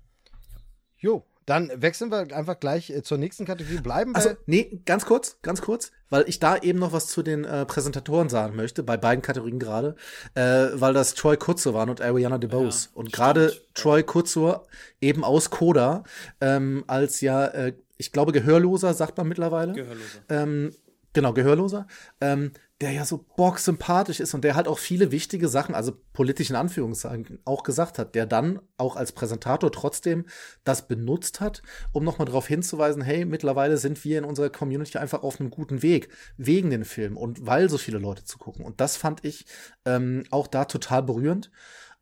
Jo, 0.98 1.26
dann 1.46 1.72
wechseln 1.76 2.10
wir 2.10 2.36
einfach 2.36 2.60
gleich 2.60 2.90
äh, 2.90 3.04
zur 3.04 3.18
nächsten 3.18 3.46
Kategorie. 3.46 3.80
Bleiben 3.80 4.12
wir. 4.12 4.16
Also, 4.18 4.32
nee, 4.48 4.82
ganz 4.86 5.06
kurz, 5.06 5.38
ganz 5.44 5.62
kurz, 5.62 5.92
weil 6.10 6.26
ich 6.28 6.40
da 6.40 6.58
eben 6.58 6.80
noch 6.80 6.92
was 6.92 7.08
zu 7.08 7.22
den 7.22 7.46
äh, 7.46 7.66
Präsentatoren 7.66 8.30
sagen 8.30 8.56
möchte, 8.56 8.82
bei 8.82 8.98
beiden 8.98 9.22
Kategorien 9.22 9.60
gerade, 9.60 9.96
äh, 10.34 10.68
weil 10.74 10.94
das 10.94 11.14
Troy 11.14 11.38
Kutzer 11.38 11.74
waren 11.74 11.90
und 11.90 12.02
Ariana 12.02 12.40
DeBose. 12.40 12.90
Ja, 12.92 13.00
und 13.00 13.14
gerade. 13.14 13.54
Troy 13.76 14.04
Kutzer 14.04 14.64
eben 15.02 15.24
aus 15.24 15.50
Coda, 15.52 16.04
ähm, 16.42 16.84
als 16.88 17.22
ja, 17.22 17.46
äh, 17.46 17.74
ich 17.98 18.12
glaube, 18.12 18.32
Gehörloser, 18.32 18.94
sagt 18.94 19.18
man 19.18 19.28
mittlerweile. 19.28 19.74
Gehörloser. 19.74 20.20
ähm, 20.30 20.72
genau, 21.14 21.34
Gehörloser, 21.34 21.88
ähm, 22.22 22.52
der 22.82 22.92
ja 22.92 23.06
so 23.06 23.26
bocksympathisch 23.38 24.20
ist 24.20 24.34
und 24.34 24.44
der 24.44 24.56
halt 24.56 24.68
auch 24.68 24.80
viele 24.80 25.12
wichtige 25.12 25.48
Sachen, 25.48 25.74
also 25.74 25.94
politischen 26.12 26.58
Anführungszeichen, 26.58 27.40
auch 27.46 27.64
gesagt 27.64 27.98
hat, 27.98 28.16
der 28.16 28.26
dann 28.26 28.60
auch 28.78 28.98
als 28.98 29.14
Präsentator 29.14 29.72
trotzdem 29.72 30.26
das 30.66 30.88
benutzt 30.88 31.40
hat, 31.40 31.62
um 31.94 32.04
nochmal 32.04 32.26
darauf 32.26 32.48
hinzuweisen, 32.48 33.02
hey, 33.02 33.24
mittlerweile 33.24 33.78
sind 33.78 34.04
wir 34.04 34.18
in 34.18 34.26
unserer 34.26 34.50
Community 34.50 34.98
einfach 34.98 35.24
auf 35.24 35.40
einem 35.40 35.52
guten 35.52 35.84
Weg, 35.84 36.10
wegen 36.36 36.70
den 36.70 36.84
Film 36.84 37.16
und 37.16 37.46
weil 37.46 37.70
so 37.70 37.78
viele 37.78 37.98
Leute 37.98 38.26
zu 38.26 38.38
gucken. 38.38 38.66
Und 38.66 38.82
das 38.82 38.98
fand 38.98 39.24
ich 39.24 39.46
ähm, 39.86 40.24
auch 40.30 40.48
da 40.48 40.66
total 40.66 41.04
berührend. 41.04 41.52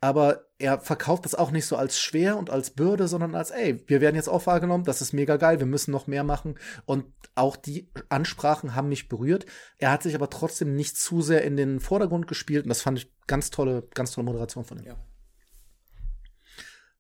Aber 0.03 0.47
er 0.57 0.81
verkauft 0.81 1.23
das 1.23 1.33
auch 1.33 1.51
nicht 1.51 1.65
so 1.65 1.77
als 1.77 1.97
schwer 1.97 2.35
und 2.35 2.49
als 2.49 2.71
Bürde, 2.71 3.07
sondern 3.07 3.35
als, 3.35 3.51
ey, 3.51 3.81
wir 3.87 4.01
werden 4.01 4.17
jetzt 4.17 4.27
auch 4.27 4.45
wahrgenommen, 4.45 4.83
das 4.83 5.01
ist 5.01 5.13
mega 5.13 5.37
geil, 5.37 5.59
wir 5.59 5.65
müssen 5.65 5.91
noch 5.91 6.07
mehr 6.07 6.25
machen. 6.25 6.59
Und 6.83 7.05
auch 7.35 7.55
die 7.55 7.89
Ansprachen 8.09 8.75
haben 8.75 8.89
mich 8.89 9.07
berührt. 9.07 9.45
Er 9.77 9.91
hat 9.91 10.03
sich 10.03 10.13
aber 10.13 10.29
trotzdem 10.29 10.75
nicht 10.75 10.97
zu 10.97 11.21
sehr 11.21 11.45
in 11.45 11.55
den 11.55 11.79
Vordergrund 11.79 12.27
gespielt 12.27 12.65
und 12.65 12.69
das 12.69 12.81
fand 12.81 12.97
ich 12.97 13.13
ganz 13.27 13.49
tolle, 13.49 13.87
ganz 13.93 14.11
tolle 14.11 14.25
Moderation 14.25 14.65
von 14.65 14.77
ihm. 14.79 14.87
Ja. 14.87 14.97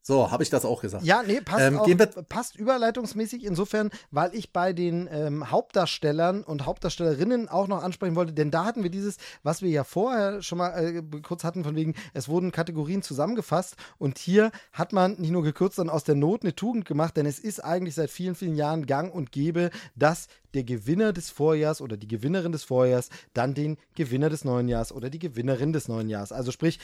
So, 0.05 0.31
habe 0.31 0.43
ich 0.43 0.49
das 0.49 0.65
auch 0.65 0.81
gesagt. 0.81 1.05
Ja, 1.05 1.23
nee, 1.23 1.39
passt, 1.39 1.61
Ähm, 1.61 1.79
auch, 1.79 1.87
passt 2.27 2.57
überleitungsmäßig 2.57 3.45
insofern, 3.45 3.89
weil 4.11 4.35
ich 4.35 4.51
bei 4.51 4.73
den 4.73 5.07
ähm, 5.09 5.49
Hauptdarstellern 5.49 6.43
und 6.43 6.65
Hauptdarstellerinnen 6.65 7.47
auch 7.47 7.69
noch 7.69 7.81
ansprechen 7.81 8.17
wollte, 8.17 8.33
denn 8.33 8.51
da 8.51 8.65
hatten 8.65 8.83
wir 8.83 8.89
dieses, 8.89 9.15
was 9.43 9.61
wir 9.61 9.69
ja 9.69 9.85
vorher 9.85 10.41
schon 10.41 10.57
mal 10.57 10.71
äh, 10.77 11.21
kurz 11.21 11.45
hatten, 11.45 11.63
von 11.63 11.77
wegen, 11.77 11.95
es 12.13 12.27
wurden 12.27 12.51
Kategorien 12.51 13.01
zusammengefasst 13.01 13.77
und 13.97 14.17
hier 14.17 14.51
hat 14.73 14.91
man 14.91 15.13
nicht 15.21 15.31
nur 15.31 15.41
gekürzt, 15.41 15.77
sondern 15.77 15.95
aus 15.95 16.03
der 16.03 16.15
Not 16.15 16.43
eine 16.43 16.53
Tugend 16.53 16.83
gemacht, 16.83 17.15
denn 17.15 17.25
es 17.25 17.39
ist 17.39 17.63
eigentlich 17.63 17.95
seit 17.95 18.09
vielen, 18.09 18.35
vielen 18.35 18.55
Jahren 18.55 18.85
gang 18.85 19.13
und 19.13 19.31
gäbe, 19.31 19.69
dass 19.95 20.27
der 20.53 20.65
Gewinner 20.65 21.13
des 21.13 21.29
Vorjahrs 21.29 21.79
oder 21.79 21.95
die 21.95 22.09
Gewinnerin 22.09 22.51
des 22.51 22.65
Vorjahrs 22.65 23.07
dann 23.33 23.53
den 23.53 23.77
Gewinner 23.95 24.29
des 24.29 24.43
neuen 24.43 24.67
Jahres 24.67 24.91
oder 24.91 25.09
die 25.09 25.19
Gewinnerin 25.19 25.71
des 25.71 25.87
neuen 25.87 26.09
Jahres, 26.09 26.33
also 26.33 26.51
sprich, 26.51 26.79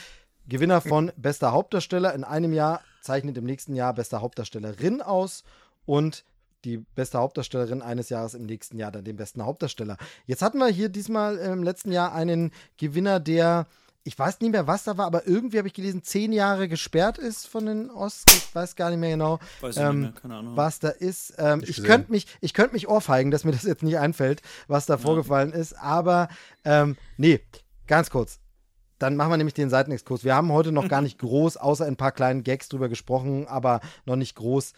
Gewinner 0.48 0.82
von 0.82 1.12
bester 1.16 1.52
Hauptdarsteller 1.52 2.14
in 2.16 2.24
einem 2.24 2.54
Jahr 2.54 2.82
zeichnet 3.02 3.38
im 3.38 3.46
nächsten 3.46 3.76
Jahr 3.76 3.94
beste 3.94 4.22
Hauptdarstellerin 4.22 5.02
aus 5.02 5.44
und 5.86 6.24
die 6.66 6.78
beste 6.78 7.18
Hauptdarstellerin 7.20 7.82
eines 7.82 8.10
Jahres 8.10 8.34
im 8.34 8.46
nächsten 8.46 8.78
Jahr 8.78 8.92
dann 8.92 9.06
den 9.06 9.16
besten 9.16 9.46
Hauptdarsteller. 9.46 9.98
Jetzt 10.26 10.42
hatten 10.42 10.58
wir 10.58 10.68
hier 10.68 10.90
diesmal 10.90 11.38
im 11.38 11.64
letzten 11.64 11.92
Jahr 11.92 12.14
einen 12.14 12.52
Gewinner, 12.78 13.20
der 13.20 13.68
ich 14.04 14.18
weiß 14.18 14.40
nicht 14.40 14.52
mehr, 14.52 14.66
was 14.66 14.86
da 14.86 14.98
war, 14.98 15.06
aber 15.06 15.28
irgendwie 15.28 15.58
habe 15.58 15.68
ich 15.68 15.74
gelesen, 15.74 16.04
zehn 16.04 16.32
Jahre 16.32 16.68
gesperrt 16.68 17.18
ist 17.18 17.48
von 17.48 17.66
den 17.66 17.92
Oscars. 17.92 18.38
Ich 18.38 18.56
weiß 18.56 18.76
gar 18.76 18.90
nicht 18.90 19.00
mehr 19.00 19.12
genau, 19.12 19.40
Weiß 19.62 19.76
ich 19.76 19.82
ähm, 19.84 20.02
nicht 20.02 20.14
mehr, 20.14 20.22
keine 20.22 20.36
Ahnung. 20.36 20.58
was 20.58 20.80
da 20.80 20.90
ist. 20.90 21.36
Ähm, 21.38 21.64
ich 21.66 21.84
könnte 21.84 22.12
mich, 22.12 22.26
ich 22.42 22.54
könnte 22.54 22.74
mich 22.74 22.88
ohrfeigen, 22.88 23.30
dass 23.30 23.44
mir 23.44 23.52
das 23.52 23.64
jetzt 23.64 23.84
nicht 23.84 24.00
einfällt, 24.00 24.42
was 24.68 24.86
da 24.86 24.98
vorgefallen 24.98 25.52
ist. 25.52 25.74
Aber 25.74 26.30
ähm, 26.64 26.96
nee, 27.18 27.42
ganz 27.88 28.10
kurz. 28.10 28.40
Dann 29.00 29.16
machen 29.16 29.32
wir 29.32 29.38
nämlich 29.38 29.54
den 29.54 29.70
Seitenexkurs. 29.70 30.24
Wir 30.24 30.36
haben 30.36 30.52
heute 30.52 30.72
noch 30.72 30.88
gar 30.90 31.02
nicht 31.02 31.18
groß, 31.18 31.58
außer 31.58 31.86
ein 31.86 31.96
paar 31.96 32.12
kleinen 32.12 32.44
Gags 32.44 32.68
drüber 32.68 32.90
gesprochen, 32.90 33.48
aber 33.48 33.80
noch 34.06 34.18
nicht 34.18 34.36
groß. 34.36 34.74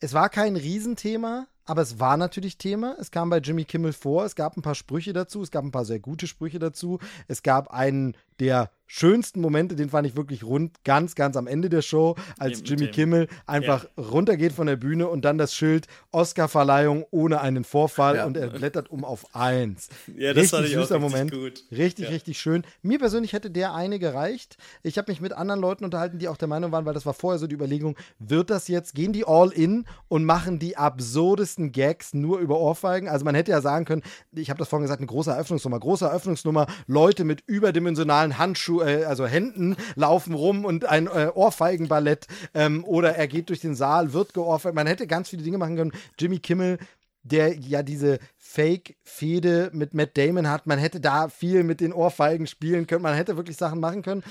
Es 0.00 0.14
war 0.14 0.30
kein 0.30 0.56
Riesenthema, 0.56 1.46
aber 1.68 1.82
es 1.82 2.00
war 2.00 2.16
natürlich 2.16 2.58
Thema. 2.58 2.96
Es 2.98 3.10
kam 3.10 3.30
bei 3.30 3.38
Jimmy 3.38 3.64
Kimmel 3.64 3.92
vor. 3.92 4.24
Es 4.24 4.34
gab 4.34 4.56
ein 4.56 4.62
paar 4.62 4.74
Sprüche 4.74 5.12
dazu. 5.12 5.42
Es 5.42 5.50
gab 5.50 5.64
ein 5.64 5.70
paar 5.70 5.84
sehr 5.84 6.00
gute 6.00 6.26
Sprüche 6.26 6.58
dazu. 6.58 6.98
Es 7.28 7.42
gab 7.42 7.70
einen 7.72 8.16
der 8.40 8.70
schönsten 8.86 9.40
Momente, 9.40 9.74
den 9.76 9.90
fand 9.90 10.06
ich 10.06 10.16
wirklich 10.16 10.44
rund, 10.44 10.82
ganz, 10.84 11.14
ganz 11.16 11.36
am 11.36 11.46
Ende 11.46 11.68
der 11.68 11.82
Show, 11.82 12.14
als 12.38 12.62
Jimmy 12.64 12.86
dem- 12.86 12.92
Kimmel 12.92 13.28
einfach 13.46 13.86
runtergeht 13.98 14.52
von 14.52 14.66
der 14.66 14.76
Bühne 14.76 15.08
und 15.08 15.24
dann 15.26 15.36
das 15.36 15.52
Schild 15.54 15.86
Oscar-Verleihung 16.12 17.04
ohne 17.10 17.40
einen 17.40 17.64
Vorfall 17.64 18.16
Ja. 18.16 18.26
und 18.26 18.36
er 18.36 18.46
blättert 18.48 18.90
um 18.90 19.04
auf 19.04 19.34
eins. 19.34 19.88
Ja, 20.16 20.32
das 20.32 20.44
richtig 20.44 20.50
fand 20.50 20.66
ich 20.68 20.76
auch 20.78 20.82
süßer 20.82 20.94
richtig 20.96 21.10
Moment. 21.12 21.30
gut. 21.32 21.64
Richtig, 21.76 22.04
Ja. 22.06 22.10
richtig 22.12 22.38
schön. 22.38 22.62
Mir 22.80 22.98
persönlich 22.98 23.32
hätte 23.32 23.50
der 23.50 23.74
eine 23.74 23.98
gereicht. 23.98 24.56
Ich 24.84 24.96
habe 24.98 25.10
mich 25.10 25.20
mit 25.20 25.32
anderen 25.32 25.60
Leuten 25.60 25.84
unterhalten, 25.84 26.18
die 26.18 26.28
auch 26.28 26.36
der 26.36 26.48
Meinung 26.48 26.70
waren, 26.70 26.84
weil 26.86 26.94
das 26.94 27.06
war 27.06 27.14
vorher 27.14 27.38
so 27.40 27.46
die 27.48 27.56
Überlegung, 27.56 27.96
wird 28.20 28.50
das 28.50 28.68
jetzt, 28.68 28.94
gehen 28.94 29.12
die 29.12 29.26
all 29.26 29.50
in 29.50 29.84
und 30.06 30.24
machen 30.24 30.58
die 30.60 30.76
absurdesten 30.76 31.57
Gags 31.72 32.14
nur 32.14 32.38
über 32.38 32.58
Ohrfeigen? 32.58 33.08
Also 33.08 33.24
man 33.24 33.34
hätte 33.34 33.50
ja 33.50 33.60
sagen 33.60 33.84
können, 33.84 34.02
ich 34.32 34.50
habe 34.50 34.58
das 34.58 34.68
vorhin 34.68 34.84
gesagt, 34.84 35.00
eine 35.00 35.06
große 35.06 35.30
Eröffnungsnummer, 35.30 35.78
große 35.80 36.06
Eröffnungsnummer, 36.06 36.66
Leute 36.86 37.24
mit 37.24 37.42
überdimensionalen 37.46 38.38
Handschuhen, 38.38 38.88
äh, 38.88 39.04
also 39.04 39.26
Händen 39.26 39.76
laufen 39.94 40.34
rum 40.34 40.64
und 40.64 40.84
ein 40.84 41.06
äh, 41.06 41.30
Ohrfeigenballett 41.34 42.26
ähm, 42.54 42.84
oder 42.84 43.16
er 43.16 43.28
geht 43.28 43.48
durch 43.48 43.60
den 43.60 43.74
Saal, 43.74 44.12
wird 44.12 44.34
geohrfeigt. 44.34 44.74
Man 44.74 44.86
hätte 44.86 45.06
ganz 45.06 45.28
viele 45.28 45.42
Dinge 45.42 45.58
machen 45.58 45.76
können. 45.76 45.92
Jimmy 46.18 46.38
Kimmel 46.38 46.78
der 47.22 47.58
ja 47.58 47.82
diese 47.82 48.18
Fake-Fehde 48.36 49.70
mit 49.72 49.94
Matt 49.94 50.16
Damon 50.16 50.48
hat. 50.48 50.66
Man 50.66 50.78
hätte 50.78 51.00
da 51.00 51.28
viel 51.28 51.62
mit 51.62 51.80
den 51.80 51.92
Ohrfeigen 51.92 52.46
spielen 52.46 52.86
können. 52.86 53.02
Man 53.02 53.14
hätte 53.14 53.36
wirklich 53.36 53.56
Sachen 53.56 53.80
machen 53.80 54.02
können. 54.02 54.22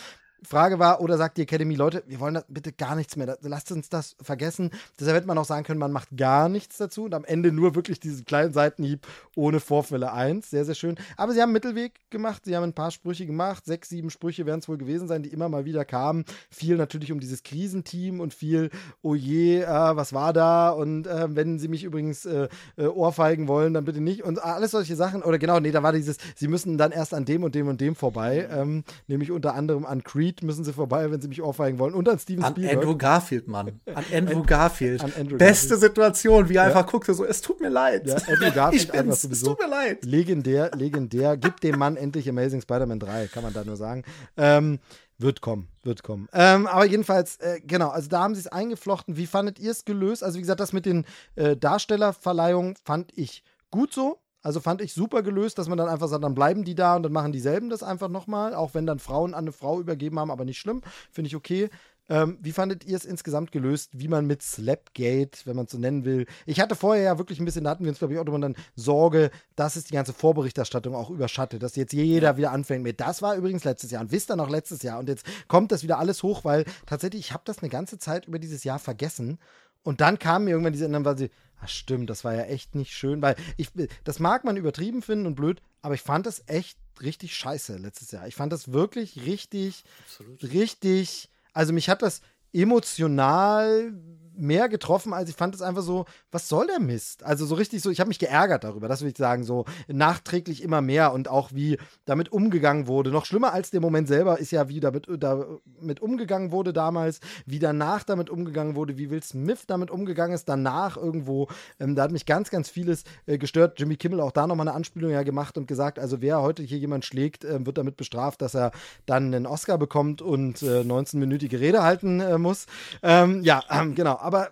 Frage 0.47 0.79
war, 0.79 1.01
oder 1.01 1.17
sagt 1.17 1.37
die 1.37 1.41
Academy, 1.41 1.75
Leute, 1.75 2.03
wir 2.07 2.19
wollen 2.19 2.35
da 2.35 2.43
bitte 2.47 2.71
gar 2.71 2.95
nichts 2.95 3.15
mehr, 3.15 3.37
lasst 3.41 3.71
uns 3.71 3.89
das 3.89 4.15
vergessen. 4.21 4.71
Deshalb 4.99 5.17
hätte 5.17 5.27
man 5.27 5.37
auch 5.37 5.45
sagen 5.45 5.65
können, 5.65 5.79
man 5.79 5.91
macht 5.91 6.15
gar 6.15 6.47
nichts 6.47 6.77
dazu 6.77 7.03
und 7.03 7.13
am 7.13 7.25
Ende 7.25 7.51
nur 7.51 7.75
wirklich 7.75 7.99
diesen 7.99 8.25
kleinen 8.25 8.53
Seitenhieb 8.53 9.05
ohne 9.35 9.59
Vorfälle 9.59 10.13
eins. 10.13 10.49
Sehr, 10.49 10.63
sehr 10.63 10.75
schön. 10.75 10.95
Aber 11.17 11.33
sie 11.33 11.41
haben 11.41 11.49
einen 11.49 11.53
Mittelweg 11.53 11.99
gemacht, 12.09 12.45
sie 12.45 12.55
haben 12.55 12.63
ein 12.63 12.73
paar 12.73 12.91
Sprüche 12.91 13.25
gemacht, 13.25 13.65
sechs, 13.65 13.89
sieben 13.89 14.09
Sprüche 14.09 14.45
werden 14.45 14.59
es 14.59 14.69
wohl 14.69 14.77
gewesen 14.77 15.07
sein, 15.07 15.21
die 15.21 15.29
immer 15.29 15.49
mal 15.49 15.65
wieder 15.65 15.83
kamen. 15.83 16.23
Viel 16.49 16.77
natürlich 16.77 17.11
um 17.11 17.19
dieses 17.19 17.43
Krisenteam 17.43 18.21
und 18.21 18.33
viel, 18.33 18.69
oh 19.01 19.15
je, 19.15 19.61
äh, 19.61 19.67
was 19.67 20.13
war 20.13 20.31
da 20.31 20.69
und 20.69 21.07
äh, 21.07 21.35
wenn 21.35 21.59
sie 21.59 21.67
mich 21.67 21.83
übrigens 21.83 22.25
äh, 22.25 22.47
äh, 22.77 22.85
ohrfeigen 22.85 23.49
wollen, 23.49 23.73
dann 23.73 23.83
bitte 23.83 23.99
nicht 23.99 24.23
und 24.23 24.41
alles 24.41 24.71
solche 24.71 24.95
Sachen. 24.95 25.23
Oder 25.23 25.39
genau, 25.39 25.59
nee, 25.59 25.71
da 25.71 25.83
war 25.83 25.91
dieses, 25.91 26.17
sie 26.35 26.47
müssen 26.47 26.77
dann 26.77 26.91
erst 26.91 27.13
an 27.13 27.25
dem 27.25 27.43
und 27.43 27.53
dem 27.53 27.67
und 27.67 27.81
dem 27.81 27.95
vorbei, 27.95 28.47
ähm, 28.49 28.85
nämlich 29.07 29.31
unter 29.31 29.53
anderem 29.53 29.85
an 29.85 30.03
Creed 30.03 30.36
müssen 30.43 30.63
sie 30.63 30.73
vorbei, 30.73 31.09
wenn 31.11 31.21
sie 31.21 31.27
mich 31.27 31.41
ohrfeigen 31.41 31.79
wollen 31.79 31.93
und 31.93 32.07
an 32.09 32.19
Steven 32.19 32.43
An 32.43 32.53
Spielberg. 32.53 32.77
Andrew 32.77 32.97
Garfield, 32.97 33.47
Mann. 33.47 33.79
An 33.93 34.05
Andrew 34.13 34.43
Garfield. 34.43 35.03
an 35.03 35.13
Andrew 35.17 35.37
Beste 35.37 35.77
Situation, 35.77 36.49
wie 36.49 36.55
er 36.55 36.63
einfach 36.63 36.85
guckte, 36.85 37.13
so, 37.13 37.25
es 37.25 37.41
tut 37.41 37.59
mir 37.61 37.69
leid. 37.69 38.07
Ja, 38.07 38.15
Andrew 38.15 38.51
Garfield 38.55 38.83
ich 38.83 38.91
bin's, 38.91 39.23
es 39.23 39.41
tut 39.41 39.59
mir 39.59 39.67
leid. 39.67 40.03
Legendär, 40.05 40.71
legendär. 40.75 41.37
Gib 41.37 41.61
dem 41.61 41.77
Mann 41.79 41.97
endlich 41.97 42.27
Amazing 42.29 42.61
Spider-Man 42.61 42.99
3, 42.99 43.27
kann 43.27 43.43
man 43.43 43.53
da 43.53 43.63
nur 43.63 43.75
sagen. 43.77 44.03
Ähm, 44.35 44.79
Wird 45.19 45.41
kommen, 45.41 45.67
wird 45.83 46.03
kommen. 46.03 46.27
Ähm, 46.31 46.67
aber 46.67 46.85
jedenfalls, 46.85 47.37
äh, 47.37 47.59
genau, 47.65 47.89
also 47.89 48.07
da 48.07 48.21
haben 48.21 48.35
sie 48.35 48.41
es 48.41 48.47
eingeflochten. 48.47 49.17
Wie 49.17 49.25
fandet 49.25 49.57
ihr 49.57 49.71
es 49.71 49.83
gelöst? 49.83 50.23
Also, 50.23 50.37
wie 50.37 50.41
gesagt, 50.41 50.59
das 50.59 50.73
mit 50.73 50.85
den 50.85 51.05
äh, 51.35 51.57
Darstellerverleihungen 51.57 52.75
fand 52.83 53.11
ich 53.17 53.43
gut 53.71 53.93
so. 53.93 54.19
Also 54.47 54.61
fand 54.61 54.79
ich 54.79 54.93
super 54.93 55.23
gelöst, 55.23 55.57
dass 55.57 55.67
man 55.67 55.77
dann 55.77 55.89
einfach 55.89 56.07
sagt, 56.07 56.23
dann 56.23 56.33
bleiben 56.33 56.63
die 56.63 56.73
da 56.73 56.95
und 56.95 57.03
dann 57.03 57.11
machen 57.11 57.33
dieselben 57.33 57.69
das 57.69 57.83
einfach 57.83 58.07
nochmal, 58.07 58.53
auch 58.55 58.73
wenn 58.73 58.85
dann 58.85 58.97
Frauen 58.97 59.33
an 59.33 59.43
eine 59.43 59.51
Frau 59.51 59.81
übergeben 59.81 60.17
haben, 60.21 60.31
aber 60.31 60.45
nicht 60.45 60.57
schlimm. 60.57 60.83
Finde 61.11 61.27
ich 61.27 61.35
okay. 61.35 61.69
Ähm, 62.07 62.37
wie 62.41 62.53
fandet 62.53 62.85
ihr 62.85 62.95
es 62.95 63.03
insgesamt 63.03 63.51
gelöst, 63.51 63.89
wie 63.99 64.07
man 64.07 64.25
mit 64.25 64.41
Slapgate, 64.41 65.39
wenn 65.43 65.57
man 65.57 65.65
es 65.65 65.73
so 65.73 65.77
nennen 65.77 66.05
will? 66.05 66.27
Ich 66.45 66.61
hatte 66.61 66.77
vorher 66.77 67.03
ja 67.03 67.17
wirklich 67.17 67.41
ein 67.41 67.45
bisschen, 67.45 67.65
da 67.65 67.71
hatten 67.71 67.83
wir 67.83 67.89
uns, 67.89 67.99
glaube 67.99 68.13
ich, 68.13 68.19
auch 68.21 68.23
drüber 68.23 68.39
dann 68.39 68.55
Sorge, 68.77 69.31
dass 69.57 69.75
es 69.75 69.83
die 69.83 69.93
ganze 69.93 70.13
Vorberichterstattung 70.13 70.95
auch 70.95 71.09
überschattet, 71.09 71.61
dass 71.61 71.75
jetzt 71.75 71.91
jeder 71.91 72.37
wieder 72.37 72.53
anfängt 72.53 72.83
mit, 72.83 73.01
das 73.01 73.21
war 73.21 73.35
übrigens 73.35 73.65
letztes 73.65 73.91
Jahr 73.91 74.01
und 74.01 74.13
wisst 74.13 74.31
ihr 74.31 74.37
noch 74.37 74.49
letztes 74.49 74.81
Jahr 74.81 74.99
und 74.99 75.09
jetzt 75.09 75.25
kommt 75.49 75.73
das 75.73 75.83
wieder 75.83 75.99
alles 75.99 76.23
hoch, 76.23 76.45
weil 76.45 76.63
tatsächlich, 76.85 77.19
ich 77.19 77.33
habe 77.33 77.43
das 77.43 77.59
eine 77.59 77.67
ganze 77.67 77.99
Zeit 77.99 78.27
über 78.27 78.39
dieses 78.39 78.63
Jahr 78.63 78.79
vergessen 78.79 79.39
und 79.87 80.01
dann 80.01 80.19
kam 80.19 80.43
mir 80.43 80.51
irgendwann 80.51 80.73
diese 80.73 80.83
Erinnerung, 80.83 81.05
weil 81.05 81.17
sie, 81.17 81.31
ach 81.61 81.69
stimmt, 81.69 82.09
das 82.09 82.23
war 82.23 82.35
ja 82.35 82.43
echt 82.43 82.75
nicht 82.75 82.93
schön, 82.93 83.21
weil 83.21 83.35
ich, 83.55 83.69
das 84.03 84.19
mag 84.19 84.43
man 84.43 84.57
übertrieben 84.57 85.01
finden 85.01 85.25
und 85.25 85.35
blöd, 85.35 85.61
aber 85.81 85.95
ich 85.95 86.01
fand 86.01 86.27
es 86.27 86.43
echt 86.47 86.77
richtig 87.01 87.35
scheiße 87.35 87.77
letztes 87.77 88.11
Jahr. 88.11 88.27
Ich 88.27 88.35
fand 88.35 88.51
das 88.51 88.73
wirklich 88.73 89.25
richtig, 89.25 89.83
Absolut. 90.05 90.43
richtig 90.43 91.29
also 91.57 91.73
mich 91.73 91.89
hat 91.89 92.03
das 92.03 92.21
emotional 92.53 93.91
mehr 94.37 94.69
getroffen, 94.69 95.13
als 95.13 95.29
ich 95.29 95.35
fand 95.35 95.55
es 95.55 95.61
einfach 95.61 95.81
so, 95.81 96.05
was 96.31 96.47
soll 96.47 96.67
der 96.67 96.79
Mist? 96.79 97.23
Also 97.23 97.45
so 97.45 97.55
richtig 97.55 97.81
so, 97.81 97.89
ich 97.89 97.99
habe 97.99 98.07
mich 98.07 98.19
geärgert 98.19 98.63
darüber, 98.63 98.87
das 98.87 99.01
würde 99.01 99.11
ich 99.11 99.17
sagen, 99.17 99.43
so 99.43 99.65
nachträglich 99.87 100.63
immer 100.63 100.81
mehr 100.81 101.13
und 101.13 101.27
auch 101.27 101.51
wie 101.53 101.77
damit 102.05 102.31
umgegangen 102.31 102.87
wurde. 102.87 103.11
Noch 103.11 103.25
schlimmer 103.25 103.53
als 103.53 103.71
der 103.71 103.81
Moment 103.81 104.07
selber 104.07 104.39
ist 104.39 104.51
ja, 104.51 104.69
wie 104.69 104.79
damit, 104.79 105.07
damit 105.09 105.99
umgegangen 106.01 106.51
wurde 106.51 106.73
damals, 106.73 107.19
wie 107.45 107.59
danach 107.59 108.03
damit 108.03 108.29
umgegangen 108.29 108.75
wurde, 108.75 108.97
wie 108.97 109.09
Will 109.09 109.23
Smith 109.23 109.65
damit 109.67 109.91
umgegangen 109.91 110.35
ist, 110.35 110.47
danach 110.49 110.97
irgendwo. 110.97 111.47
Ähm, 111.79 111.95
da 111.95 112.03
hat 112.03 112.11
mich 112.11 112.25
ganz, 112.25 112.49
ganz 112.49 112.69
vieles 112.69 113.03
äh, 113.25 113.37
gestört. 113.37 113.79
Jimmy 113.79 113.95
Kimmel 113.95 114.21
auch 114.21 114.31
da 114.31 114.47
nochmal 114.47 114.67
eine 114.67 114.75
Anspielung 114.75 115.11
ja 115.11 115.23
gemacht 115.23 115.57
und 115.57 115.67
gesagt, 115.67 115.99
also 115.99 116.21
wer 116.21 116.41
heute 116.41 116.63
hier 116.63 116.77
jemand 116.77 117.05
schlägt, 117.05 117.43
äh, 117.43 117.65
wird 117.65 117.77
damit 117.77 117.97
bestraft, 117.97 118.41
dass 118.41 118.55
er 118.55 118.71
dann 119.05 119.33
einen 119.33 119.45
Oscar 119.45 119.77
bekommt 119.77 120.21
und 120.21 120.61
äh, 120.61 120.81
19-minütige 120.81 121.59
Rede 121.59 121.83
halten 121.83 122.19
äh, 122.19 122.37
muss. 122.37 122.65
Ähm, 123.01 123.41
ja, 123.43 123.63
ähm, 123.69 123.95
genau 123.95 124.15
aber 124.27 124.51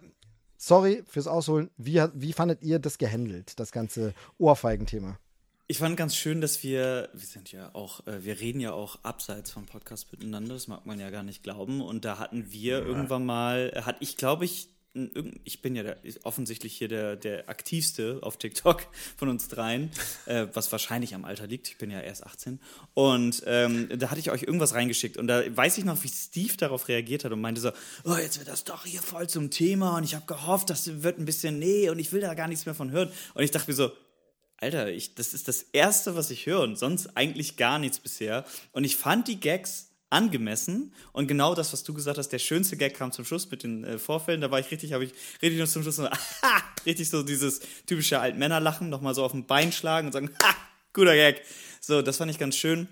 sorry 0.55 1.03
fürs 1.05 1.27
Ausholen. 1.27 1.69
Wie, 1.75 2.01
wie 2.13 2.31
fandet 2.31 2.63
ihr 2.63 2.79
das 2.79 2.97
gehandelt, 2.97 3.59
das 3.59 3.73
ganze 3.73 4.13
Ohrfeigenthema? 4.37 5.19
Ich 5.67 5.79
fand 5.79 5.97
ganz 5.97 6.15
schön, 6.15 6.39
dass 6.39 6.63
wir, 6.63 7.09
wir 7.11 7.27
sind 7.27 7.51
ja 7.51 7.75
auch, 7.75 8.07
äh, 8.07 8.23
wir 8.23 8.39
reden 8.39 8.61
ja 8.61 8.71
auch 8.71 9.03
abseits 9.03 9.51
vom 9.51 9.65
Podcast 9.65 10.11
miteinander, 10.13 10.53
das 10.53 10.69
mag 10.69 10.85
man 10.85 10.99
ja 10.99 11.09
gar 11.09 11.23
nicht 11.23 11.43
glauben. 11.43 11.81
Und 11.81 12.05
da 12.05 12.19
hatten 12.19 12.51
wir 12.53 12.79
ja. 12.79 12.85
irgendwann 12.85 13.25
mal, 13.25 13.73
hatte 13.83 14.01
ich, 14.01 14.15
glaube 14.15 14.45
ich, 14.45 14.69
ich 15.43 15.61
bin 15.61 15.75
ja 15.75 15.83
der, 15.83 15.97
offensichtlich 16.23 16.75
hier 16.77 16.87
der, 16.87 17.15
der 17.15 17.49
aktivste 17.49 18.19
auf 18.21 18.37
TikTok 18.37 18.87
von 19.17 19.29
uns 19.29 19.47
dreien, 19.49 19.91
äh, 20.25 20.47
was 20.53 20.71
wahrscheinlich 20.71 21.13
am 21.15 21.25
Alter 21.25 21.47
liegt. 21.47 21.67
Ich 21.67 21.77
bin 21.77 21.91
ja 21.91 21.99
erst 21.99 22.25
18. 22.25 22.59
Und 22.93 23.43
ähm, 23.45 23.89
da 23.97 24.09
hatte 24.09 24.19
ich 24.19 24.31
euch 24.31 24.43
irgendwas 24.43 24.73
reingeschickt. 24.73 25.17
Und 25.17 25.27
da 25.27 25.43
weiß 25.55 25.77
ich 25.77 25.85
noch, 25.85 26.01
wie 26.03 26.07
Steve 26.07 26.55
darauf 26.57 26.87
reagiert 26.87 27.25
hat 27.25 27.31
und 27.31 27.41
meinte 27.41 27.59
so, 27.61 27.71
oh, 28.05 28.15
jetzt 28.15 28.39
wird 28.39 28.47
das 28.47 28.63
doch 28.63 28.85
hier 28.85 29.01
voll 29.01 29.27
zum 29.27 29.51
Thema. 29.51 29.97
Und 29.97 30.05
ich 30.05 30.15
habe 30.15 30.25
gehofft, 30.25 30.69
das 30.69 31.03
wird 31.03 31.19
ein 31.19 31.25
bisschen, 31.25 31.59
nee, 31.59 31.89
und 31.89 31.99
ich 31.99 32.11
will 32.11 32.21
da 32.21 32.33
gar 32.33 32.47
nichts 32.47 32.65
mehr 32.65 32.75
von 32.75 32.91
hören. 32.91 33.11
Und 33.33 33.43
ich 33.43 33.51
dachte 33.51 33.69
mir 33.69 33.75
so, 33.75 33.91
Alter, 34.57 34.89
ich, 34.89 35.15
das 35.15 35.33
ist 35.33 35.49
das 35.49 35.61
Erste, 35.73 36.15
was 36.15 36.31
ich 36.31 36.45
höre 36.45 36.61
und 36.61 36.77
sonst 36.77 37.17
eigentlich 37.17 37.57
gar 37.57 37.77
nichts 37.77 37.99
bisher. 37.99 38.45
Und 38.71 38.85
ich 38.85 38.95
fand 38.95 39.27
die 39.27 39.39
Gags 39.39 39.84
angemessen. 40.09 40.93
Und 41.11 41.27
genau 41.27 41.55
das, 41.55 41.73
was 41.73 41.83
du 41.83 41.93
gesagt 41.93 42.17
hast, 42.17 42.29
der 42.29 42.39
schönste 42.39 42.77
Gag 42.77 42.95
kam 42.95 43.11
zum 43.11 43.25
Schluss 43.25 43.49
mit 43.49 43.63
den 43.63 43.83
äh, 43.83 43.97
Vorfällen. 43.97 44.41
Da 44.41 44.51
war 44.51 44.59
ich 44.59 44.71
richtig, 44.71 44.93
habe 44.93 45.03
ich 45.03 45.13
richtig 45.41 45.59
noch 45.59 45.67
zum 45.67 45.83
Schluss 45.83 45.97
so, 45.97 46.05
aha, 46.07 46.63
richtig 46.85 47.09
so 47.09 47.23
dieses 47.23 47.61
typische 47.85 48.19
Altmännerlachen, 48.19 48.89
nochmal 48.89 49.15
so 49.15 49.23
auf 49.23 49.31
dem 49.31 49.45
Bein 49.45 49.71
schlagen 49.71 50.07
und 50.07 50.13
sagen, 50.13 50.29
ha, 50.43 50.55
guter 50.93 51.15
Gag. 51.15 51.41
So, 51.81 52.01
das 52.01 52.17
fand 52.17 52.31
ich 52.31 52.39
ganz 52.39 52.55
schön. 52.55 52.87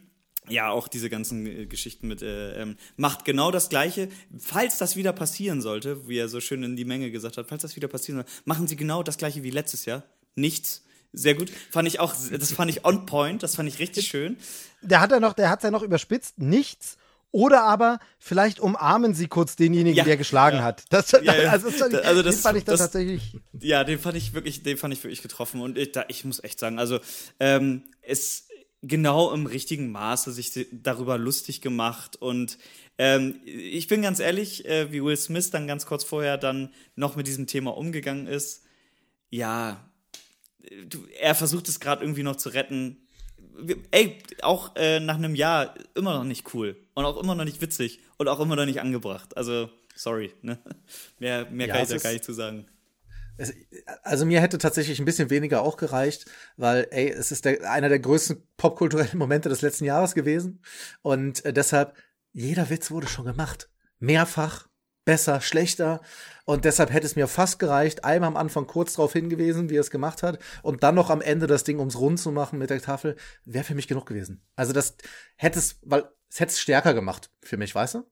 Ja, 0.50 0.72
auch 0.72 0.90
diese 0.90 1.10
ganzen 1.10 1.46
äh, 1.46 1.66
Geschichten 1.68 2.08
mit 2.08 2.22
äh, 2.22 2.62
ähm, 2.62 2.76
macht 2.98 3.24
genau 3.24 3.52
das 3.52 3.70
Gleiche. 3.70 4.10
Falls 4.38 4.78
das 4.78 4.96
wieder 4.96 5.14
passieren 5.14 5.62
sollte, 5.62 6.08
wie 6.10 6.18
er 6.18 6.28
so 6.28 6.42
schön 6.42 6.64
in 6.64 6.76
die 6.76 6.84
Menge 6.84 7.12
gesagt 7.12 7.38
hat, 7.38 7.48
falls 7.48 7.62
das 7.62 7.76
wieder 7.78 7.88
passieren 7.88 8.22
soll, 8.22 8.42
machen 8.44 8.68
Sie 8.68 8.76
genau 8.76 9.04
das 9.04 9.18
Gleiche 9.18 9.44
wie 9.44 9.52
letztes 9.52 9.86
Jahr. 9.86 10.04
Nichts. 10.36 10.84
Sehr 11.14 11.36
gut. 11.36 11.52
Fand 11.70 11.88
ich 11.88 12.00
auch, 12.00 12.14
das 12.14 12.52
fand 12.52 12.72
ich 12.72 12.86
on 12.86 13.06
point, 13.06 13.44
das 13.44 13.56
fand 13.56 13.70
ich 13.70 13.78
richtig 13.78 14.08
schön. 14.08 14.36
Der 14.82 15.00
hat 15.00 15.12
ja 15.12 15.20
noch, 15.20 15.34
der 15.34 15.50
hat's 15.50 15.64
ja 15.64 15.70
noch 15.72 15.84
überspitzt. 15.84 16.40
Nichts 16.40 16.98
oder 17.34 17.64
aber 17.64 17.98
vielleicht 18.20 18.60
umarmen 18.60 19.16
sie 19.16 19.28
kurz 19.28 19.56
denjenigen, 19.56 19.98
ja, 19.98 20.04
der 20.04 20.18
geschlagen 20.18 20.58
ja. 20.58 20.64
hat. 20.64 20.84
Das, 20.90 21.12
ja, 21.12 21.34
also, 21.50 21.72
das, 21.72 21.82
also 22.06 22.22
das, 22.22 22.42
fand 22.42 22.60
ich 22.60 22.64
das, 22.64 22.80
tatsächlich. 22.80 23.40
Ja, 23.60 23.84
den 23.84 23.98
fand 23.98 24.16
ich 24.16 24.34
wirklich, 24.34 24.62
den 24.62 24.78
fand 24.78 24.94
ich 24.94 25.04
wirklich 25.04 25.24
getroffen. 25.24 25.60
Und 25.60 25.76
ich, 25.76 25.92
da, 25.92 26.06
ich 26.10 26.24
muss 26.26 26.44
echt 26.44 26.60
sagen, 26.60 26.78
also 26.78 27.00
ähm, 27.40 27.86
es 28.04 28.48
genau 28.84 29.34
im 29.34 29.48
richtigen 29.48 29.92
Maße 29.92 30.32
sich 30.32 30.68
darüber 30.72 31.18
lustig 31.18 31.62
gemacht. 31.62 32.18
Und 32.18 32.60
ähm, 33.00 33.42
ich 33.46 33.88
bin 33.88 34.04
ganz 34.04 34.20
ehrlich, 34.20 34.66
äh, 34.66 34.92
wie 34.92 35.04
Will 35.04 35.18
Smith 35.18 35.50
dann 35.50 35.66
ganz 35.66 35.88
kurz 35.88 36.04
vorher 36.04 36.38
dann 36.38 36.72
noch 36.96 37.16
mit 37.16 37.26
diesem 37.26 37.48
Thema 37.48 37.76
umgegangen 37.76 38.28
ist. 38.28 38.64
Ja, 39.32 39.90
du, 40.86 41.08
er 41.20 41.34
versucht 41.34 41.68
es 41.68 41.80
gerade 41.80 42.04
irgendwie 42.04 42.22
noch 42.22 42.36
zu 42.36 42.50
retten 42.50 43.03
ey, 43.92 44.18
auch 44.42 44.76
äh, 44.76 45.00
nach 45.00 45.16
einem 45.16 45.36
Jahr 45.36 45.76
immer 45.96 46.18
noch 46.18 46.24
nicht 46.24 46.54
cool 46.54 46.78
und 46.94 47.06
auch 47.06 47.22
immer 47.22 47.36
noch 47.36 47.46
nicht 47.46 47.62
witzig 47.62 48.00
und 48.18 48.28
auch 48.28 48.40
immer 48.40 48.56
noch 48.56 48.66
nicht 48.66 48.82
angebracht. 48.82 49.36
Also, 49.38 49.70
sorry, 49.96 50.34
ne? 50.42 50.60
Mehr, 51.20 51.50
mehr 51.50 51.68
ja, 51.68 51.74
kann 51.74 51.84
ich 51.84 51.90
da 51.90 51.98
gar 51.98 52.12
nicht 52.12 52.24
zu 52.24 52.34
sagen. 52.34 52.68
Es, 53.38 53.54
also 54.04 54.26
mir 54.26 54.42
hätte 54.42 54.58
tatsächlich 54.60 55.00
ein 55.00 55.06
bisschen 55.06 55.30
weniger 55.30 55.64
auch 55.64 55.78
gereicht, 55.78 56.26
weil, 56.56 56.88
ey, 56.92 57.10
es 57.10 57.32
ist 57.32 57.46
der, 57.46 57.70
einer 57.72 57.90
der 57.90 58.00
größten 58.00 58.44
popkulturellen 58.58 59.18
Momente 59.18 59.50
des 59.50 59.62
letzten 59.62 59.86
Jahres 59.86 60.14
gewesen. 60.14 60.62
Und 61.02 61.44
äh, 61.46 61.54
deshalb, 61.54 61.96
jeder 62.32 62.70
Witz 62.70 62.92
wurde 62.92 63.08
schon 63.08 63.26
gemacht. 63.26 63.70
Mehrfach 64.00 64.68
besser, 65.06 65.42
schlechter. 65.42 66.02
Und 66.46 66.66
deshalb 66.66 66.92
hätte 66.92 67.06
es 67.06 67.16
mir 67.16 67.28
fast 67.28 67.60
gereicht, 67.60 68.04
einmal 68.04 68.28
am 68.28 68.38
Anfang 68.38 68.68
kurz 68.68 68.94
darauf 68.94 69.14
hingewiesen, 69.14 69.70
wie 69.70 69.78
er 69.78 69.82
es 69.82 69.92
gemacht 69.92 70.24
hat, 70.24 70.40
und 70.62 70.84
dann 70.84 70.96
noch 70.96 71.10
am 71.10 71.22
Ende 71.22 71.48
das 71.48 71.64
Ding 71.64 71.80
ums 71.80 71.98
Rund 71.98 72.20
zu 72.20 72.32
machen 72.32 72.60
mit 72.60 72.70
der 72.70 72.82
Tafel, 72.82 73.16
wäre 73.46 73.64
für 73.64 73.76
mich 73.76 73.88
genug 73.88 74.06
gewesen. 74.06 74.42
Also 74.56 74.74
das 74.74 74.96
hätte 75.36 75.60
es, 75.60 75.80
weil 75.84 76.04
es 76.30 76.40
hätte 76.40 76.52
es 76.52 76.60
stärker 76.60 76.94
gemacht 76.94 77.30
für 77.42 77.58
mich, 77.58 77.74
weißt 77.76 77.96
du? 77.96 78.04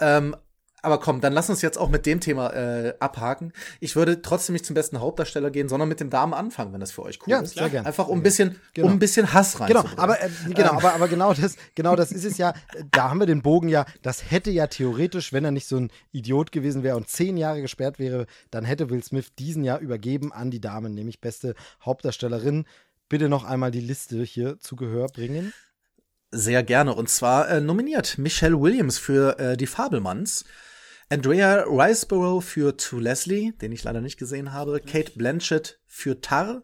Ähm, 0.00 0.36
aber 0.82 0.98
komm, 0.98 1.20
dann 1.20 1.32
lass 1.32 1.50
uns 1.50 1.62
jetzt 1.62 1.78
auch 1.78 1.88
mit 1.88 2.06
dem 2.06 2.20
Thema 2.20 2.52
äh, 2.52 2.94
abhaken. 3.00 3.52
Ich 3.80 3.96
würde 3.96 4.22
trotzdem 4.22 4.54
nicht 4.54 4.66
zum 4.66 4.74
besten 4.74 5.00
Hauptdarsteller 5.00 5.50
gehen, 5.50 5.68
sondern 5.68 5.88
mit 5.88 6.00
den 6.00 6.10
Damen 6.10 6.34
anfangen, 6.34 6.72
wenn 6.72 6.80
das 6.80 6.92
für 6.92 7.02
euch 7.02 7.18
cool 7.22 7.30
ja, 7.30 7.40
ist. 7.40 7.54
Sehr 7.54 7.68
gerne. 7.68 7.86
Einfach 7.86 8.08
um 8.08 8.20
ein 8.20 8.22
bisschen, 8.22 8.56
genau. 8.74 8.88
um 8.88 8.94
ein 8.94 8.98
bisschen 8.98 9.32
Hass 9.32 9.60
rein. 9.60 9.68
Genau, 9.68 9.84
aber 9.96 10.22
äh, 10.22 10.28
genau, 10.48 10.70
ähm. 10.70 10.78
aber, 10.78 10.94
aber 10.94 11.08
genau 11.08 11.34
das, 11.34 11.56
genau 11.74 11.96
das 11.96 12.12
ist 12.12 12.24
es 12.24 12.38
ja. 12.38 12.54
Da 12.90 13.10
haben 13.10 13.20
wir 13.20 13.26
den 13.26 13.42
Bogen 13.42 13.68
ja. 13.68 13.84
Das 14.02 14.30
hätte 14.30 14.50
ja 14.50 14.66
theoretisch, 14.66 15.32
wenn 15.32 15.44
er 15.44 15.50
nicht 15.50 15.66
so 15.66 15.76
ein 15.76 15.90
Idiot 16.12 16.52
gewesen 16.52 16.82
wäre 16.82 16.96
und 16.96 17.08
zehn 17.08 17.36
Jahre 17.36 17.60
gesperrt 17.60 17.98
wäre, 17.98 18.26
dann 18.50 18.64
hätte 18.64 18.90
Will 18.90 19.02
Smith 19.02 19.34
diesen 19.38 19.64
Jahr 19.64 19.80
übergeben 19.80 20.32
an 20.32 20.50
die 20.50 20.60
Damen, 20.60 20.94
nämlich 20.94 21.20
beste 21.20 21.54
Hauptdarstellerin. 21.84 22.64
Bitte 23.08 23.28
noch 23.28 23.44
einmal 23.44 23.70
die 23.70 23.80
Liste 23.80 24.22
hier 24.22 24.58
zu 24.60 24.76
Gehör 24.76 25.08
bringen. 25.08 25.52
Sehr 26.32 26.62
gerne. 26.62 26.94
Und 26.94 27.08
zwar 27.08 27.48
äh, 27.48 27.60
nominiert 27.60 28.18
Michelle 28.18 28.60
Williams 28.60 28.98
für 28.98 29.38
äh, 29.38 29.56
die 29.56 29.66
Fabelmanns. 29.66 30.44
Andrea 31.12 31.64
Riceborough 31.66 32.40
für 32.40 32.76
To 32.76 33.00
Leslie, 33.00 33.50
den 33.60 33.72
ich 33.72 33.82
leider 33.82 34.00
nicht 34.00 34.16
gesehen 34.16 34.52
habe. 34.52 34.78
Kate 34.78 35.10
Blanchett 35.16 35.80
für 35.88 36.20
Tar. 36.20 36.62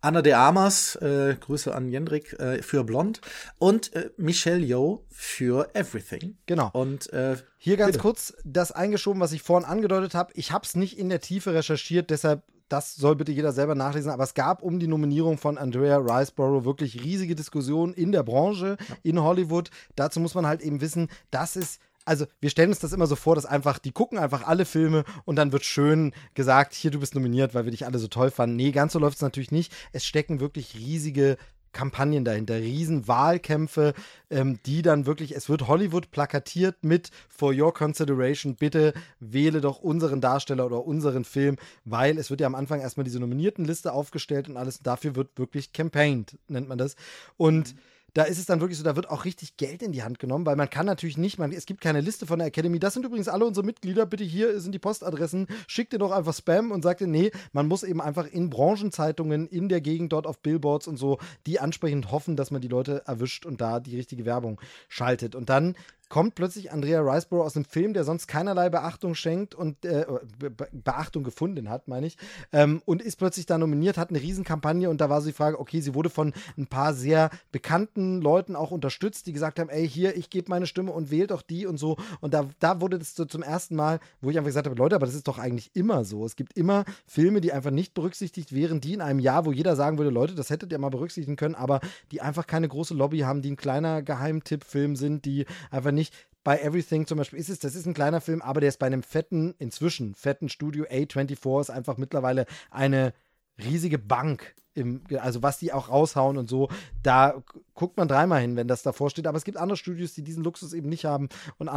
Anna 0.00 0.22
de 0.22 0.32
Armas, 0.32 0.96
äh, 0.96 1.36
Grüße 1.38 1.72
an 1.72 1.88
Jendrik, 1.88 2.32
äh, 2.40 2.62
für 2.62 2.82
Blond. 2.82 3.20
Und 3.58 3.94
äh, 3.94 4.10
Michelle 4.16 4.64
Yeoh 4.64 5.04
für 5.08 5.70
Everything. 5.74 6.36
Genau. 6.46 6.70
Und 6.72 7.12
äh, 7.12 7.36
hier 7.58 7.76
ganz 7.76 7.92
bitte. 7.92 8.02
kurz 8.02 8.34
das 8.44 8.72
eingeschoben, 8.72 9.20
was 9.20 9.30
ich 9.30 9.42
vorhin 9.42 9.68
angedeutet 9.68 10.16
habe. 10.16 10.32
Ich 10.34 10.50
habe 10.50 10.66
es 10.66 10.74
nicht 10.74 10.98
in 10.98 11.08
der 11.08 11.20
Tiefe 11.20 11.54
recherchiert, 11.54 12.10
deshalb 12.10 12.42
das 12.68 12.96
soll 12.96 13.14
bitte 13.14 13.30
jeder 13.30 13.52
selber 13.52 13.76
nachlesen, 13.76 14.10
aber 14.10 14.24
es 14.24 14.34
gab 14.34 14.60
um 14.60 14.80
die 14.80 14.88
Nominierung 14.88 15.38
von 15.38 15.56
Andrea 15.56 15.98
Riceborough 15.98 16.64
wirklich 16.64 17.04
riesige 17.04 17.36
Diskussionen 17.36 17.94
in 17.94 18.10
der 18.10 18.24
Branche, 18.24 18.76
ja. 18.80 18.96
in 19.04 19.22
Hollywood. 19.22 19.70
Dazu 19.94 20.18
muss 20.18 20.34
man 20.34 20.46
halt 20.48 20.62
eben 20.62 20.80
wissen, 20.80 21.08
dass 21.30 21.54
es 21.54 21.78
also 22.06 22.26
wir 22.40 22.50
stellen 22.50 22.70
uns 22.70 22.78
das 22.78 22.92
immer 22.92 23.06
so 23.06 23.16
vor, 23.16 23.34
dass 23.34 23.44
einfach, 23.44 23.78
die 23.78 23.92
gucken 23.92 24.18
einfach 24.18 24.46
alle 24.46 24.64
Filme 24.64 25.04
und 25.24 25.36
dann 25.36 25.52
wird 25.52 25.64
schön 25.64 26.12
gesagt, 26.34 26.72
hier, 26.72 26.90
du 26.90 27.00
bist 27.00 27.14
nominiert, 27.14 27.54
weil 27.54 27.64
wir 27.64 27.72
dich 27.72 27.84
alle 27.84 27.98
so 27.98 28.08
toll 28.08 28.30
fanden. 28.30 28.56
Nee, 28.56 28.70
ganz 28.70 28.92
so 28.92 28.98
läuft 28.98 29.16
es 29.16 29.22
natürlich 29.22 29.50
nicht. 29.50 29.72
Es 29.92 30.06
stecken 30.06 30.40
wirklich 30.40 30.74
riesige 30.74 31.36
Kampagnen 31.72 32.24
dahinter, 32.24 32.54
riesen 32.54 33.06
Wahlkämpfe, 33.06 33.92
ähm, 34.30 34.58
die 34.64 34.80
dann 34.80 35.04
wirklich, 35.04 35.36
es 35.36 35.50
wird 35.50 35.66
Hollywood 35.66 36.10
plakatiert 36.10 36.82
mit 36.82 37.10
For 37.28 37.52
Your 37.52 37.74
Consideration, 37.74 38.54
bitte 38.54 38.94
wähle 39.20 39.60
doch 39.60 39.80
unseren 39.80 40.22
Darsteller 40.22 40.64
oder 40.64 40.86
unseren 40.86 41.24
Film, 41.24 41.56
weil 41.84 42.16
es 42.16 42.30
wird 42.30 42.40
ja 42.40 42.46
am 42.46 42.54
Anfang 42.54 42.80
erstmal 42.80 43.04
diese 43.04 43.20
Nominiertenliste 43.20 43.92
aufgestellt 43.92 44.48
und 44.48 44.56
alles, 44.56 44.78
dafür 44.78 45.16
wird 45.16 45.36
wirklich 45.36 45.74
campaigned, 45.74 46.38
nennt 46.48 46.66
man 46.66 46.78
das. 46.78 46.96
Und 47.36 47.74
mhm 47.74 47.78
da 48.16 48.22
ist 48.22 48.38
es 48.38 48.46
dann 48.46 48.60
wirklich 48.60 48.78
so, 48.78 48.84
da 48.84 48.96
wird 48.96 49.10
auch 49.10 49.26
richtig 49.26 49.58
Geld 49.58 49.82
in 49.82 49.92
die 49.92 50.02
Hand 50.02 50.18
genommen, 50.18 50.46
weil 50.46 50.56
man 50.56 50.70
kann 50.70 50.86
natürlich 50.86 51.18
nicht, 51.18 51.38
man, 51.38 51.52
es 51.52 51.66
gibt 51.66 51.82
keine 51.82 52.00
Liste 52.00 52.24
von 52.24 52.38
der 52.38 52.48
Academy. 52.48 52.78
Das 52.78 52.94
sind 52.94 53.04
übrigens 53.04 53.28
alle 53.28 53.44
unsere 53.44 53.66
Mitglieder. 53.66 54.06
Bitte 54.06 54.24
hier 54.24 54.58
sind 54.58 54.72
die 54.72 54.78
Postadressen. 54.78 55.46
Schickt 55.66 55.92
ihr 55.92 55.98
doch 55.98 56.12
einfach 56.12 56.32
Spam 56.32 56.70
und 56.70 56.80
sagt 56.80 57.02
ihr, 57.02 57.08
nee, 57.08 57.30
man 57.52 57.68
muss 57.68 57.82
eben 57.82 58.00
einfach 58.00 58.26
in 58.26 58.48
Branchenzeitungen 58.48 59.46
in 59.48 59.68
der 59.68 59.82
Gegend 59.82 60.14
dort 60.14 60.26
auf 60.26 60.38
Billboards 60.38 60.88
und 60.88 60.96
so 60.96 61.18
die 61.46 61.60
ansprechend 61.60 62.10
hoffen, 62.10 62.36
dass 62.36 62.50
man 62.50 62.62
die 62.62 62.68
Leute 62.68 63.02
erwischt 63.04 63.44
und 63.44 63.60
da 63.60 63.80
die 63.80 63.96
richtige 63.96 64.24
Werbung 64.24 64.62
schaltet. 64.88 65.34
Und 65.34 65.50
dann 65.50 65.76
kommt 66.08 66.34
plötzlich 66.34 66.72
Andrea 66.72 67.00
Riceborough 67.00 67.44
aus 67.44 67.56
einem 67.56 67.64
Film, 67.64 67.92
der 67.92 68.04
sonst 68.04 68.26
keinerlei 68.26 68.68
Beachtung 68.68 69.14
schenkt 69.14 69.54
und 69.54 69.84
äh, 69.84 70.06
Be 70.38 70.68
Beachtung 70.72 71.24
gefunden 71.24 71.68
hat, 71.68 71.88
meine 71.88 72.06
ich, 72.06 72.16
ähm, 72.52 72.80
und 72.84 73.02
ist 73.02 73.16
plötzlich 73.16 73.46
da 73.46 73.58
nominiert, 73.58 73.98
hat 73.98 74.10
eine 74.10 74.20
Riesenkampagne 74.20 74.88
und 74.88 75.00
da 75.00 75.10
war 75.10 75.20
so 75.20 75.28
die 75.28 75.32
Frage, 75.32 75.58
okay, 75.58 75.80
sie 75.80 75.94
wurde 75.94 76.10
von 76.10 76.32
ein 76.56 76.66
paar 76.66 76.94
sehr 76.94 77.30
bekannten 77.50 78.20
Leuten 78.20 78.54
auch 78.54 78.70
unterstützt, 78.70 79.26
die 79.26 79.32
gesagt 79.32 79.58
haben, 79.58 79.68
ey, 79.68 79.88
hier, 79.88 80.16
ich 80.16 80.30
gebe 80.30 80.50
meine 80.50 80.66
Stimme 80.66 80.92
und 80.92 81.10
wählt 81.10 81.32
auch 81.32 81.42
die 81.42 81.66
und 81.66 81.78
so. 81.78 81.96
Und 82.20 82.34
da, 82.34 82.48
da 82.60 82.80
wurde 82.80 82.98
das 82.98 83.14
so 83.14 83.24
zum 83.24 83.42
ersten 83.42 83.74
Mal, 83.74 83.98
wo 84.20 84.30
ich 84.30 84.38
einfach 84.38 84.48
gesagt 84.48 84.66
habe, 84.66 84.76
Leute, 84.76 84.96
aber 84.96 85.06
das 85.06 85.14
ist 85.14 85.26
doch 85.26 85.38
eigentlich 85.38 85.70
immer 85.74 86.04
so. 86.04 86.24
Es 86.24 86.36
gibt 86.36 86.56
immer 86.56 86.84
Filme, 87.06 87.40
die 87.40 87.52
einfach 87.52 87.70
nicht 87.70 87.94
berücksichtigt 87.94 88.54
wären, 88.54 88.80
die 88.80 88.94
in 88.94 89.00
einem 89.00 89.18
Jahr, 89.18 89.44
wo 89.44 89.52
jeder 89.52 89.74
sagen 89.76 89.98
würde, 89.98 90.10
Leute, 90.10 90.34
das 90.34 90.50
hättet 90.50 90.72
ihr 90.72 90.78
mal 90.78 90.90
berücksichtigen 90.90 91.36
können, 91.36 91.54
aber 91.54 91.80
die 92.12 92.20
einfach 92.20 92.46
keine 92.46 92.68
große 92.68 92.94
Lobby 92.94 93.20
haben, 93.20 93.42
die 93.42 93.52
ein 93.52 93.56
kleiner 93.56 94.02
Geheimtipp-Film 94.02 94.96
sind, 94.96 95.24
die 95.24 95.46
einfach 95.70 95.92
nicht 95.96 96.14
bei 96.44 96.60
Everything 96.60 97.08
zum 97.08 97.18
Beispiel 97.18 97.40
ist 97.40 97.48
es, 97.48 97.58
das 97.58 97.74
ist 97.74 97.86
ein 97.86 97.94
kleiner 97.94 98.20
Film, 98.20 98.40
aber 98.40 98.60
der 98.60 98.68
ist 98.68 98.78
bei 98.78 98.86
einem 98.86 99.02
fetten, 99.02 99.56
inzwischen 99.58 100.14
fetten 100.14 100.48
Studio 100.48 100.84
A24 100.84 101.60
ist 101.60 101.70
einfach 101.70 101.96
mittlerweile 101.96 102.46
eine 102.70 103.12
riesige 103.58 103.98
Bank. 103.98 104.54
Im, 104.72 105.02
also 105.18 105.42
was 105.42 105.58
die 105.58 105.72
auch 105.72 105.88
raushauen 105.88 106.36
und 106.36 106.48
so, 106.48 106.68
da 107.02 107.42
guckt 107.74 107.96
man 107.96 108.06
dreimal 108.06 108.42
hin, 108.42 108.54
wenn 108.54 108.68
das 108.68 108.82
davor 108.82 109.10
steht. 109.10 109.26
Aber 109.26 109.38
es 109.38 109.44
gibt 109.44 109.56
andere 109.56 109.76
Studios, 109.76 110.12
die 110.12 110.22
diesen 110.22 110.44
Luxus 110.44 110.72
eben 110.72 110.88
nicht 110.88 111.04
haben 111.04 111.28
und. 111.58 111.68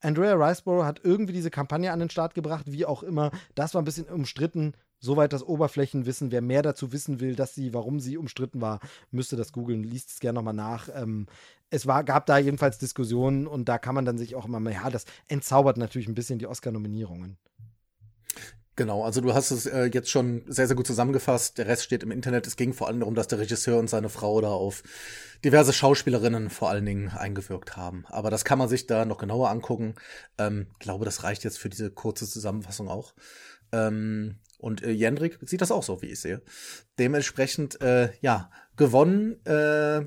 Andrea 0.00 0.34
Riceborough 0.34 0.84
hat 0.84 1.00
irgendwie 1.02 1.32
diese 1.32 1.50
Kampagne 1.50 1.90
an 1.90 1.98
den 1.98 2.10
Start 2.10 2.34
gebracht, 2.34 2.66
wie 2.68 2.84
auch 2.84 3.02
immer. 3.02 3.30
Das 3.54 3.72
war 3.72 3.80
ein 3.80 3.86
bisschen 3.86 4.04
umstritten. 4.04 4.74
Soweit 5.04 5.34
das 5.34 5.46
Oberflächenwissen. 5.46 6.32
Wer 6.32 6.40
mehr 6.40 6.62
dazu 6.62 6.90
wissen 6.90 7.20
will, 7.20 7.36
dass 7.36 7.54
sie, 7.54 7.74
warum 7.74 8.00
sie 8.00 8.16
umstritten 8.16 8.62
war, 8.62 8.80
müsste 9.10 9.36
das 9.36 9.52
googeln. 9.52 9.84
Liest 9.84 10.08
es 10.12 10.18
gerne 10.18 10.36
nochmal 10.36 10.54
nach. 10.54 10.88
Ähm, 10.94 11.26
es 11.68 11.86
war, 11.86 12.04
gab 12.04 12.24
da 12.24 12.38
jedenfalls 12.38 12.78
Diskussionen 12.78 13.46
und 13.46 13.68
da 13.68 13.76
kann 13.76 13.94
man 13.94 14.06
dann 14.06 14.16
sich 14.16 14.34
auch 14.34 14.46
immer, 14.46 14.70
ja, 14.70 14.88
das 14.88 15.04
entzaubert 15.28 15.76
natürlich 15.76 16.08
ein 16.08 16.14
bisschen 16.14 16.38
die 16.38 16.46
Oscar-Nominierungen. 16.46 17.36
Genau, 18.76 19.04
also 19.04 19.20
du 19.20 19.34
hast 19.34 19.50
es 19.50 19.66
äh, 19.66 19.90
jetzt 19.92 20.08
schon 20.08 20.42
sehr, 20.46 20.66
sehr 20.66 20.74
gut 20.74 20.86
zusammengefasst. 20.86 21.58
Der 21.58 21.66
Rest 21.66 21.84
steht 21.84 22.02
im 22.02 22.10
Internet. 22.10 22.46
Es 22.46 22.56
ging 22.56 22.72
vor 22.72 22.88
allem 22.88 23.00
darum, 23.00 23.14
dass 23.14 23.28
der 23.28 23.40
Regisseur 23.40 23.78
und 23.78 23.90
seine 23.90 24.08
Frau 24.08 24.40
da 24.40 24.52
auf 24.52 24.82
diverse 25.44 25.74
Schauspielerinnen 25.74 26.48
vor 26.48 26.70
allen 26.70 26.86
Dingen 26.86 27.10
eingewirkt 27.10 27.76
haben. 27.76 28.06
Aber 28.08 28.30
das 28.30 28.46
kann 28.46 28.58
man 28.58 28.70
sich 28.70 28.86
da 28.86 29.04
noch 29.04 29.18
genauer 29.18 29.50
angucken. 29.50 29.96
Ähm, 30.38 30.68
glaube, 30.78 31.04
das 31.04 31.24
reicht 31.24 31.44
jetzt 31.44 31.58
für 31.58 31.68
diese 31.68 31.90
kurze 31.90 32.26
Zusammenfassung 32.26 32.88
auch. 32.88 33.12
Ähm, 33.70 34.36
und 34.64 34.82
äh, 34.82 34.92
Jendrik 34.92 35.38
sieht 35.42 35.60
das 35.60 35.70
auch 35.70 35.82
so, 35.82 36.00
wie 36.00 36.06
ich 36.06 36.20
sehe. 36.20 36.40
Dementsprechend, 36.98 37.82
äh, 37.82 38.08
ja, 38.22 38.50
gewonnen, 38.76 39.44
äh, 39.44 40.06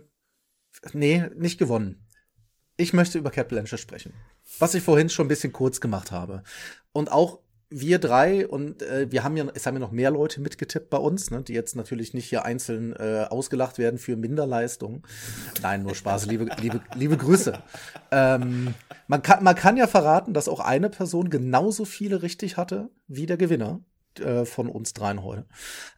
nee, 0.94 1.24
nicht 1.36 1.60
gewonnen. 1.60 2.08
Ich 2.76 2.92
möchte 2.92 3.20
über 3.20 3.30
Cat 3.30 3.50
Blanchett 3.50 3.80
sprechen. 3.80 4.14
Was 4.58 4.74
ich 4.74 4.82
vorhin 4.82 5.10
schon 5.10 5.26
ein 5.26 5.30
bisschen 5.30 5.54
kurz 5.54 5.80
gemacht 5.80 6.12
habe. 6.12 6.42
Und 6.92 7.12
auch 7.12 7.40
wir 7.70 8.00
drei 8.00 8.48
und 8.48 8.82
äh, 8.82 9.12
wir 9.12 9.24
haben 9.24 9.38
ja, 9.38 9.46
es 9.54 9.68
haben 9.68 9.76
ja 9.76 9.80
noch 9.80 9.92
mehr 9.92 10.10
Leute 10.10 10.42
mitgetippt 10.42 10.90
bei 10.90 10.98
uns, 10.98 11.30
ne, 11.30 11.44
die 11.44 11.54
jetzt 11.54 11.76
natürlich 11.76 12.16
nicht 12.16 12.26
hier 12.26 12.44
einzeln 12.44 12.96
äh, 12.96 13.28
ausgelacht 13.30 13.78
werden 13.78 14.00
für 14.00 14.16
Minderleistung. 14.16 15.06
Nein, 15.62 15.84
nur 15.84 15.94
Spaß, 15.94 16.26
liebe, 16.26 16.50
liebe, 16.60 16.82
liebe 16.96 17.18
Grüße. 17.18 17.62
Ähm, 18.10 18.74
man, 19.06 19.22
kann, 19.22 19.44
man 19.44 19.54
kann 19.54 19.78
ja 19.78 19.86
verraten, 19.86 20.34
dass 20.34 20.50
auch 20.50 20.62
eine 20.62 20.90
Person 20.90 21.30
genauso 21.30 21.86
viele 21.86 22.24
richtig 22.24 22.58
hatte 22.58 22.90
wie 23.08 23.28
der 23.28 23.38
Gewinner 23.38 23.82
äh, 24.20 24.46
von 24.46 24.70
uns 24.70 24.94
dreien 24.94 25.24
heute. 25.24 25.46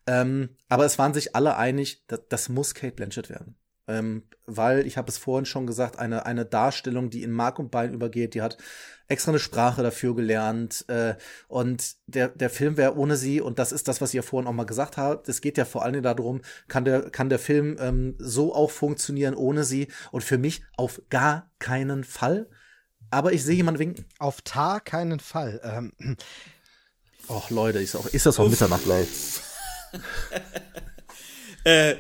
Ähm, 0.08 0.50
aber 0.68 0.86
es 0.86 0.98
waren 1.00 1.14
sich 1.14 1.36
alle 1.36 1.58
einig, 1.58 2.04
das, 2.08 2.22
das 2.30 2.50
muss 2.50 2.74
Kate 2.74 2.96
Blanchett 2.96 3.30
werden 3.30 3.56
ähm, 3.90 4.24
weil 4.46 4.86
ich 4.86 4.98
habe 4.98 5.10
es 5.10 5.18
vorhin 5.18 5.46
schon 5.46 5.66
gesagt, 5.66 5.98
eine, 5.98 6.26
eine 6.26 6.46
Darstellung, 6.46 7.10
die 7.10 7.24
in 7.24 7.32
Mark 7.32 7.58
und 7.58 7.72
Bein 7.72 7.94
übergeht, 7.94 8.36
die 8.36 8.42
hat 8.44 8.58
extra 9.08 9.32
eine 9.32 9.40
Sprache 9.40 9.82
dafür 9.82 10.16
gelernt 10.16 10.86
äh, 10.88 11.16
und 11.48 11.96
der, 12.06 12.30
der 12.30 12.52
Film 12.52 12.78
wäre 12.78 12.96
ohne 12.96 13.18
sie, 13.18 13.42
und 13.42 13.58
das 13.58 13.72
ist 13.72 13.88
das, 13.88 14.00
was 14.00 14.14
ihr 14.14 14.22
vorhin 14.22 14.48
auch 14.48 14.54
mal 14.54 14.66
gesagt 14.66 14.98
habt, 14.98 15.28
es 15.28 15.42
geht 15.42 15.58
ja 15.58 15.66
vor 15.66 15.84
allen 15.84 15.94
Dingen 15.94 16.04
darum, 16.04 16.42
kann 16.68 16.86
der, 16.86 17.10
kann 17.10 17.30
der 17.30 17.40
Film 17.40 17.78
ähm, 17.80 18.16
so 18.20 18.54
auch 18.54 18.70
funktionieren 18.70 19.34
ohne 19.34 19.64
sie 19.64 19.88
und 20.12 20.24
für 20.24 20.38
mich 20.38 20.62
auf 20.78 21.02
gar 21.10 21.50
keinen 21.58 22.04
Fall, 22.04 22.48
aber 23.10 23.34
ich 23.34 23.44
sehe 23.44 23.56
jemanden 23.56 23.80
winken. 23.80 24.06
Auf 24.20 24.42
Tar 24.44 24.82
keinen 24.82 25.20
Fall. 25.20 25.60
Ähm. 25.64 26.16
Och 27.30 27.50
Leute, 27.52 27.80
ist, 27.80 27.96
auch, 27.96 28.08
ist 28.08 28.26
das 28.26 28.40
auch 28.40 28.50
Mitternacht, 28.50 28.88
äh, 31.64 31.96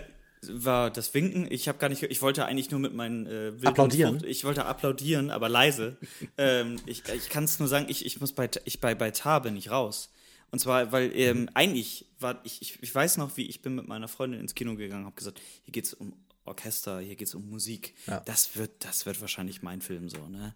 war 0.48 0.90
das 0.90 1.14
Winken. 1.14 1.48
Ich 1.51 1.67
habe 1.67 1.77
gar 1.77 1.90
nicht, 1.90 2.01
ich 2.01 2.22
wollte 2.22 2.45
eigentlich 2.45 2.72
nur 2.72 2.80
mit 2.80 2.93
meinen 2.93 3.27
äh, 3.27 3.51
applaudieren. 3.64 4.24
Ich 4.25 4.43
wollte 4.43 4.66
applaudieren, 4.66 5.30
aber 5.30 5.49
leise. 5.49 5.98
ähm, 6.38 6.77
ich 6.85 7.03
ich 7.09 7.30
kann 7.30 7.43
es 7.43 7.59
nur 7.59 7.67
sagen, 7.67 7.85
ich, 7.90 8.06
ich 8.06 8.19
muss 8.19 8.33
bei 8.33 8.49
ich 8.66 8.80
bei 8.80 8.95
bei 8.95 9.11
Tar 9.11 9.41
bin 9.41 9.56
ich 9.56 9.69
raus. 9.69 10.09
Und 10.51 10.59
zwar, 10.59 10.91
weil 10.91 11.16
ähm, 11.16 11.41
mhm. 11.41 11.49
eigentlich 11.53 12.06
war 12.19 12.41
ich, 12.43 12.61
ich 12.61 12.82
ich 12.82 12.93
weiß 12.93 13.17
noch, 13.17 13.38
wie 13.38 13.45
ich 13.45 13.61
bin 13.61 13.75
mit 13.75 13.88
meiner 13.88 14.08
Freundin 14.08 14.40
ins 14.40 14.56
Kino 14.56 14.75
gegangen, 14.75 15.06
habe 15.06 15.16
gesagt, 15.16 15.40
hier 15.64 15.72
geht's 15.72 15.93
um 15.93 16.14
Orchester, 16.45 17.01
hier 17.01 17.16
geht's 17.16 17.35
um 17.35 17.48
Musik. 17.49 17.93
Ja. 18.08 18.22
Das 18.22 18.56
wird 18.56 18.72
das 18.80 19.06
wird 19.06 19.22
wahrscheinlich 19.22 19.61
mein 19.61 19.82
Film 19.82 20.09
so 20.09 20.25
ne. 20.27 20.56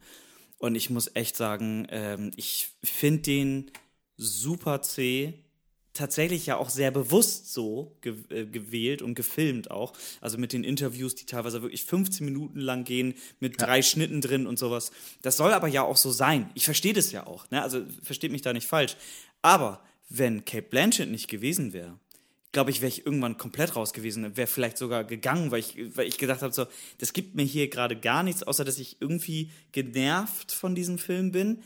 Und 0.58 0.76
ich 0.76 0.90
muss 0.90 1.12
echt 1.14 1.36
sagen, 1.36 1.86
ähm, 1.90 2.32
ich 2.38 2.70
finde 2.84 3.22
den 3.22 3.72
super 4.24 4.82
zäh 4.82 5.34
tatsächlich 5.94 6.48
ja 6.48 6.58
auch 6.58 6.70
sehr 6.70 6.92
bewusst 6.92 7.54
so 7.54 7.96
äh, 8.04 8.46
gewählt 8.46 9.02
und 9.02 9.16
gefilmt 9.16 9.72
auch. 9.72 9.94
Also 10.22 10.38
mit 10.38 10.52
den 10.52 10.64
Interviews, 10.64 11.16
die 11.16 11.26
teilweise 11.26 11.62
wirklich 11.62 11.86
15 11.86 12.26
Minuten 12.26 12.60
lang 12.60 12.84
gehen, 12.84 13.14
mit 13.40 13.62
ja. 13.62 13.68
drei 13.68 13.82
Schnitten 13.82 14.20
drin 14.20 14.48
und 14.48 14.58
sowas. 14.58 14.92
Das 15.22 15.38
soll 15.38 15.54
aber 15.54 15.68
ja 15.68 15.84
auch 15.84 15.98
so 15.98 16.12
sein. 16.12 16.50
Ich 16.56 16.66
verstehe 16.66 16.94
das 16.94 17.12
ja 17.12 17.28
auch. 17.28 17.50
Ne? 17.52 17.62
Also 17.62 17.84
versteht 18.02 18.32
mich 18.32 18.42
da 18.42 18.54
nicht 18.54 18.68
falsch. 18.68 18.98
Aber 19.42 19.82
wenn 20.10 20.46
Kate 20.46 20.68
Blanchett 20.68 21.10
nicht 21.10 21.28
gewesen 21.28 21.74
wäre, 21.74 22.00
glaube 22.54 22.70
ich, 22.70 22.82
wäre 22.82 22.90
ich 22.90 23.06
irgendwann 23.06 23.38
komplett 23.38 23.76
raus 23.76 23.94
gewesen. 23.94 24.38
Wäre 24.38 24.48
vielleicht 24.48 24.78
sogar 24.78 25.04
gegangen, 25.04 25.52
weil 25.52 25.60
ich, 25.60 25.76
weil 25.98 26.08
ich 26.08 26.20
gedacht 26.20 26.44
habe, 26.44 26.54
so, 26.54 26.68
das 27.00 27.14
gibt 27.14 27.36
mir 27.36 27.44
hier 27.44 27.68
gerade 27.68 28.00
gar 28.00 28.24
nichts, 28.24 28.44
außer 28.44 28.64
dass 28.64 28.78
ich 28.78 28.98
irgendwie 29.00 29.52
genervt 29.72 30.52
von 30.52 30.76
diesem 30.76 31.00
Film 31.00 31.32
bin. 31.32 31.64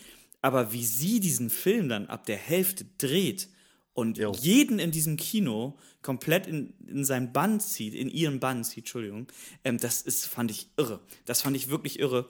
Aber 0.48 0.72
wie 0.72 0.86
sie 0.86 1.20
diesen 1.20 1.50
Film 1.50 1.90
dann 1.90 2.08
ab 2.08 2.26
der 2.26 2.38
Hälfte 2.38 2.86
dreht, 2.98 3.50
und 3.98 4.20
jo. 4.20 4.32
jeden 4.40 4.78
in 4.78 4.92
diesem 4.92 5.18
Kino 5.18 5.76
komplett 6.04 6.46
in, 6.46 6.76
in 6.88 7.04
seinen 7.04 7.34
Bann 7.34 7.60
zieht, 7.60 7.96
in 7.96 8.10
ihren 8.10 8.40
Bann 8.40 8.64
zieht, 8.64 8.84
Entschuldigung, 8.84 9.26
ähm, 9.64 9.80
das 9.80 10.04
ist, 10.04 10.28
fand 10.28 10.52
ich 10.52 10.70
irre. 10.78 11.00
Das 11.26 11.42
fand 11.42 11.58
ich 11.58 11.72
wirklich 11.72 11.98
irre. 11.98 12.30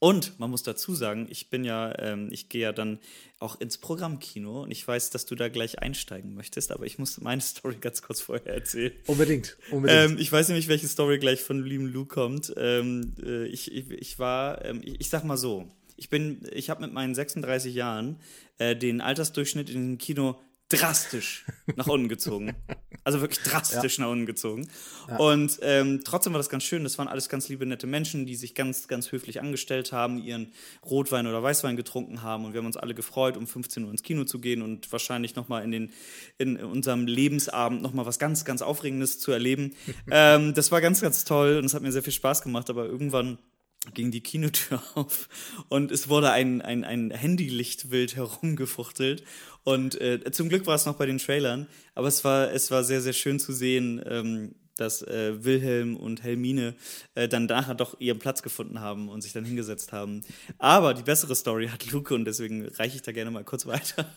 Und 0.00 0.38
man 0.38 0.50
muss 0.50 0.64
dazu 0.64 0.94
sagen, 0.94 1.26
ich 1.30 1.48
bin 1.48 1.64
ja, 1.64 1.98
ähm, 1.98 2.28
ich 2.30 2.50
gehe 2.50 2.60
ja 2.60 2.72
dann 2.72 2.98
auch 3.38 3.58
ins 3.58 3.78
Programmkino 3.78 4.64
und 4.64 4.70
ich 4.70 4.86
weiß, 4.86 5.08
dass 5.08 5.24
du 5.24 5.34
da 5.34 5.48
gleich 5.48 5.78
einsteigen 5.78 6.34
möchtest, 6.34 6.70
aber 6.72 6.84
ich 6.84 6.98
muss 6.98 7.18
meine 7.22 7.40
Story 7.42 7.76
ganz 7.80 8.02
kurz 8.02 8.20
vorher 8.20 8.52
erzählen. 8.52 8.92
Unbedingt, 9.06 9.56
unbedingt. 9.70 10.10
Ähm, 10.10 10.18
ich 10.18 10.30
weiß 10.30 10.48
nämlich, 10.48 10.68
welche 10.68 10.88
Story 10.88 11.18
gleich 11.18 11.42
von 11.42 11.64
lieben 11.64 11.86
Lou 11.86 12.04
kommt. 12.04 12.52
Ähm, 12.58 13.14
äh, 13.20 13.46
ich, 13.46 13.72
ich, 13.72 13.90
ich 13.90 14.18
war, 14.18 14.62
ähm, 14.62 14.82
ich, 14.84 15.00
ich 15.00 15.08
sag 15.08 15.24
mal 15.24 15.38
so, 15.38 15.66
ich 15.98 16.08
bin, 16.08 16.40
ich 16.52 16.70
habe 16.70 16.80
mit 16.82 16.92
meinen 16.92 17.14
36 17.14 17.74
Jahren 17.74 18.16
äh, 18.58 18.76
den 18.76 19.00
Altersdurchschnitt 19.00 19.68
in 19.68 19.92
dem 19.92 19.98
Kino 19.98 20.38
drastisch 20.68 21.44
nach 21.76 21.86
unten 21.86 22.08
gezogen. 22.08 22.54
Also 23.02 23.20
wirklich 23.20 23.40
drastisch 23.42 23.98
ja. 23.98 24.04
nach 24.04 24.12
unten 24.12 24.26
gezogen. 24.26 24.68
Ja. 25.08 25.16
Und 25.16 25.58
ähm, 25.62 26.02
trotzdem 26.04 26.34
war 26.34 26.38
das 26.38 26.50
ganz 26.50 26.62
schön. 26.62 26.84
Das 26.84 26.98
waren 26.98 27.08
alles 27.08 27.28
ganz 27.28 27.48
liebe, 27.48 27.64
nette 27.64 27.86
Menschen, 27.86 28.26
die 28.26 28.36
sich 28.36 28.54
ganz, 28.54 28.86
ganz 28.86 29.10
höflich 29.10 29.40
angestellt 29.40 29.92
haben, 29.92 30.18
ihren 30.18 30.52
Rotwein 30.84 31.26
oder 31.26 31.42
Weißwein 31.42 31.76
getrunken 31.76 32.22
haben. 32.22 32.44
Und 32.44 32.52
wir 32.52 32.58
haben 32.58 32.66
uns 32.66 32.76
alle 32.76 32.94
gefreut, 32.94 33.36
um 33.36 33.46
15 33.46 33.84
Uhr 33.84 33.90
ins 33.90 34.02
Kino 34.02 34.24
zu 34.24 34.40
gehen 34.40 34.62
und 34.62 34.92
wahrscheinlich 34.92 35.36
nochmal 35.36 35.64
in, 35.64 35.72
den, 35.72 35.92
in 36.36 36.56
unserem 36.58 37.06
Lebensabend 37.06 37.82
nochmal 37.82 38.06
was 38.06 38.18
ganz, 38.18 38.44
ganz 38.44 38.60
Aufregendes 38.62 39.18
zu 39.18 39.32
erleben. 39.32 39.74
ähm, 40.10 40.54
das 40.54 40.70
war 40.70 40.80
ganz, 40.80 41.00
ganz 41.00 41.24
toll 41.24 41.56
und 41.56 41.64
es 41.64 41.74
hat 41.74 41.82
mir 41.82 41.92
sehr 41.92 42.02
viel 42.02 42.12
Spaß 42.12 42.42
gemacht. 42.42 42.68
Aber 42.68 42.84
irgendwann 42.84 43.38
ging 43.94 44.10
die 44.10 44.20
Kinotür 44.20 44.82
auf 44.94 45.28
und 45.68 45.90
es 45.92 46.08
wurde 46.08 46.30
ein, 46.30 46.62
ein, 46.62 46.84
ein 46.84 47.10
Handylichtbild 47.10 48.16
herumgefuchtelt. 48.16 49.24
Und 49.64 50.00
äh, 50.00 50.30
zum 50.32 50.48
Glück 50.48 50.66
war 50.66 50.74
es 50.74 50.86
noch 50.86 50.96
bei 50.96 51.06
den 51.06 51.18
Trailern, 51.18 51.66
aber 51.94 52.08
es 52.08 52.24
war, 52.24 52.52
es 52.52 52.70
war 52.70 52.84
sehr, 52.84 53.00
sehr 53.00 53.12
schön 53.12 53.38
zu 53.38 53.52
sehen, 53.52 54.02
ähm, 54.06 54.54
dass 54.80 55.02
äh, 55.02 55.44
Wilhelm 55.44 55.96
und 55.96 56.22
Helmine 56.22 56.74
äh, 57.14 57.28
dann 57.28 57.46
nachher 57.46 57.74
doch 57.74 57.98
ihren 58.00 58.18
Platz 58.18 58.42
gefunden 58.42 58.80
haben 58.80 59.08
und 59.08 59.22
sich 59.22 59.32
dann 59.32 59.44
hingesetzt 59.44 59.92
haben. 59.92 60.22
Aber 60.58 60.94
die 60.94 61.02
bessere 61.02 61.34
Story 61.34 61.68
hat 61.68 61.90
Luke 61.90 62.14
und 62.14 62.24
deswegen 62.24 62.66
reiche 62.66 62.96
ich 62.96 63.02
da 63.02 63.12
gerne 63.12 63.30
mal 63.30 63.44
kurz 63.44 63.66
weiter. 63.66 64.06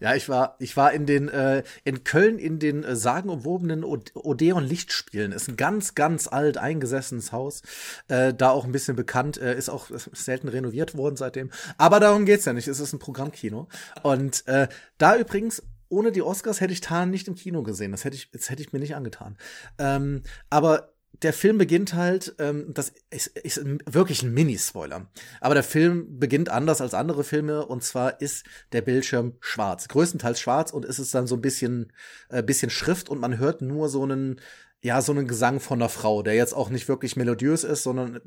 Ja, 0.00 0.14
ich 0.14 0.28
war, 0.28 0.56
ich 0.60 0.76
war 0.76 0.92
in 0.92 1.06
den, 1.06 1.28
äh, 1.28 1.62
in 1.84 2.04
Köln 2.04 2.38
in 2.38 2.58
den 2.58 2.84
äh, 2.84 2.94
sagenumwobenen 2.94 3.84
Odeon 3.84 4.64
Lichtspielen. 4.64 5.32
Ist 5.32 5.48
ein 5.48 5.56
ganz, 5.56 5.94
ganz 5.94 6.28
alt 6.28 6.58
eingesessenes 6.58 7.32
Haus. 7.32 7.62
Äh, 8.06 8.34
da 8.34 8.50
auch 8.50 8.64
ein 8.64 8.72
bisschen 8.72 8.96
bekannt, 8.96 9.38
äh, 9.38 9.56
ist 9.56 9.68
auch 9.68 9.90
ist 9.90 10.10
selten 10.14 10.48
renoviert 10.48 10.96
worden 10.96 11.16
seitdem. 11.16 11.50
Aber 11.76 12.00
darum 12.00 12.24
geht's 12.24 12.44
ja 12.44 12.52
nicht. 12.52 12.68
Es 12.68 12.80
ist 12.80 12.92
ein 12.92 12.98
Programmkino. 12.98 13.68
Und 14.02 14.46
äh, 14.46 14.68
da 14.98 15.16
übrigens 15.16 15.62
ohne 15.88 16.12
die 16.12 16.22
Oscars 16.22 16.60
hätte 16.60 16.72
ich 16.72 16.80
Tarn 16.80 17.10
nicht 17.10 17.28
im 17.28 17.34
Kino 17.34 17.62
gesehen. 17.62 17.92
Das 17.92 18.04
hätte 18.04 18.16
ich, 18.16 18.30
das 18.30 18.50
hätte 18.50 18.62
ich 18.62 18.72
mir 18.72 18.78
nicht 18.78 18.94
angetan. 18.94 19.36
Ähm, 19.78 20.22
aber 20.50 20.92
der 21.22 21.32
Film 21.32 21.58
beginnt 21.58 21.94
halt, 21.94 22.34
ähm, 22.38 22.66
das 22.74 22.92
ist, 23.10 23.28
ist 23.28 23.60
wirklich 23.86 24.22
ein 24.22 24.32
Mini-Spoiler. 24.32 25.10
Aber 25.40 25.54
der 25.54 25.64
Film 25.64 26.18
beginnt 26.18 26.48
anders 26.48 26.80
als 26.80 26.94
andere 26.94 27.24
Filme 27.24 27.66
und 27.66 27.82
zwar 27.82 28.20
ist 28.20 28.44
der 28.72 28.82
Bildschirm 28.82 29.34
schwarz. 29.40 29.88
Größtenteils 29.88 30.40
schwarz 30.40 30.70
und 30.70 30.84
ist 30.84 30.98
es 30.98 31.10
dann 31.10 31.26
so 31.26 31.36
ein 31.36 31.40
bisschen, 31.40 31.92
äh, 32.28 32.42
bisschen 32.42 32.70
Schrift 32.70 33.08
und 33.08 33.20
man 33.20 33.38
hört 33.38 33.62
nur 33.62 33.88
so 33.88 34.02
einen, 34.02 34.40
ja, 34.80 35.02
so 35.02 35.12
einen 35.12 35.26
Gesang 35.26 35.60
von 35.60 35.80
einer 35.80 35.88
Frau, 35.88 36.22
der 36.22 36.34
jetzt 36.34 36.54
auch 36.54 36.70
nicht 36.70 36.88
wirklich 36.88 37.16
melodiös 37.16 37.64
ist, 37.64 37.82
sondern 37.82 38.20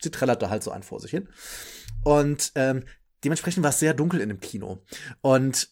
sie 0.00 0.10
trällert 0.10 0.42
da 0.42 0.50
halt 0.50 0.62
so 0.62 0.70
ein 0.70 0.84
vor 0.84 1.00
sich 1.00 1.10
hin. 1.10 1.28
Und 2.04 2.52
ähm, 2.54 2.84
dementsprechend 3.24 3.64
war 3.64 3.70
es 3.70 3.80
sehr 3.80 3.94
dunkel 3.94 4.20
in 4.20 4.28
dem 4.28 4.40
Kino. 4.40 4.84
Und 5.22 5.70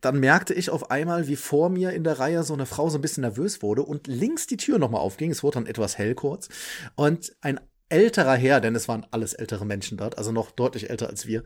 dann 0.00 0.20
merkte 0.20 0.54
ich 0.54 0.70
auf 0.70 0.90
einmal, 0.90 1.28
wie 1.28 1.36
vor 1.36 1.68
mir 1.68 1.90
in 1.92 2.04
der 2.04 2.18
Reihe 2.18 2.42
so 2.42 2.54
eine 2.54 2.66
Frau 2.66 2.88
so 2.88 2.98
ein 2.98 3.02
bisschen 3.02 3.22
nervös 3.22 3.62
wurde 3.62 3.82
und 3.82 4.06
links 4.06 4.46
die 4.46 4.56
Tür 4.56 4.78
nochmal 4.78 5.00
aufging. 5.00 5.30
Es 5.30 5.42
wurde 5.42 5.54
dann 5.54 5.66
etwas 5.66 5.98
hell 5.98 6.14
kurz. 6.14 6.48
Und 6.94 7.32
ein 7.40 7.60
älterer 7.88 8.36
Herr, 8.36 8.60
denn 8.60 8.74
es 8.74 8.88
waren 8.88 9.06
alles 9.10 9.34
ältere 9.34 9.66
Menschen 9.66 9.98
dort, 9.98 10.16
also 10.16 10.32
noch 10.32 10.50
deutlich 10.52 10.90
älter 10.90 11.08
als 11.08 11.26
wir, 11.26 11.42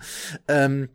ähm, 0.47 0.91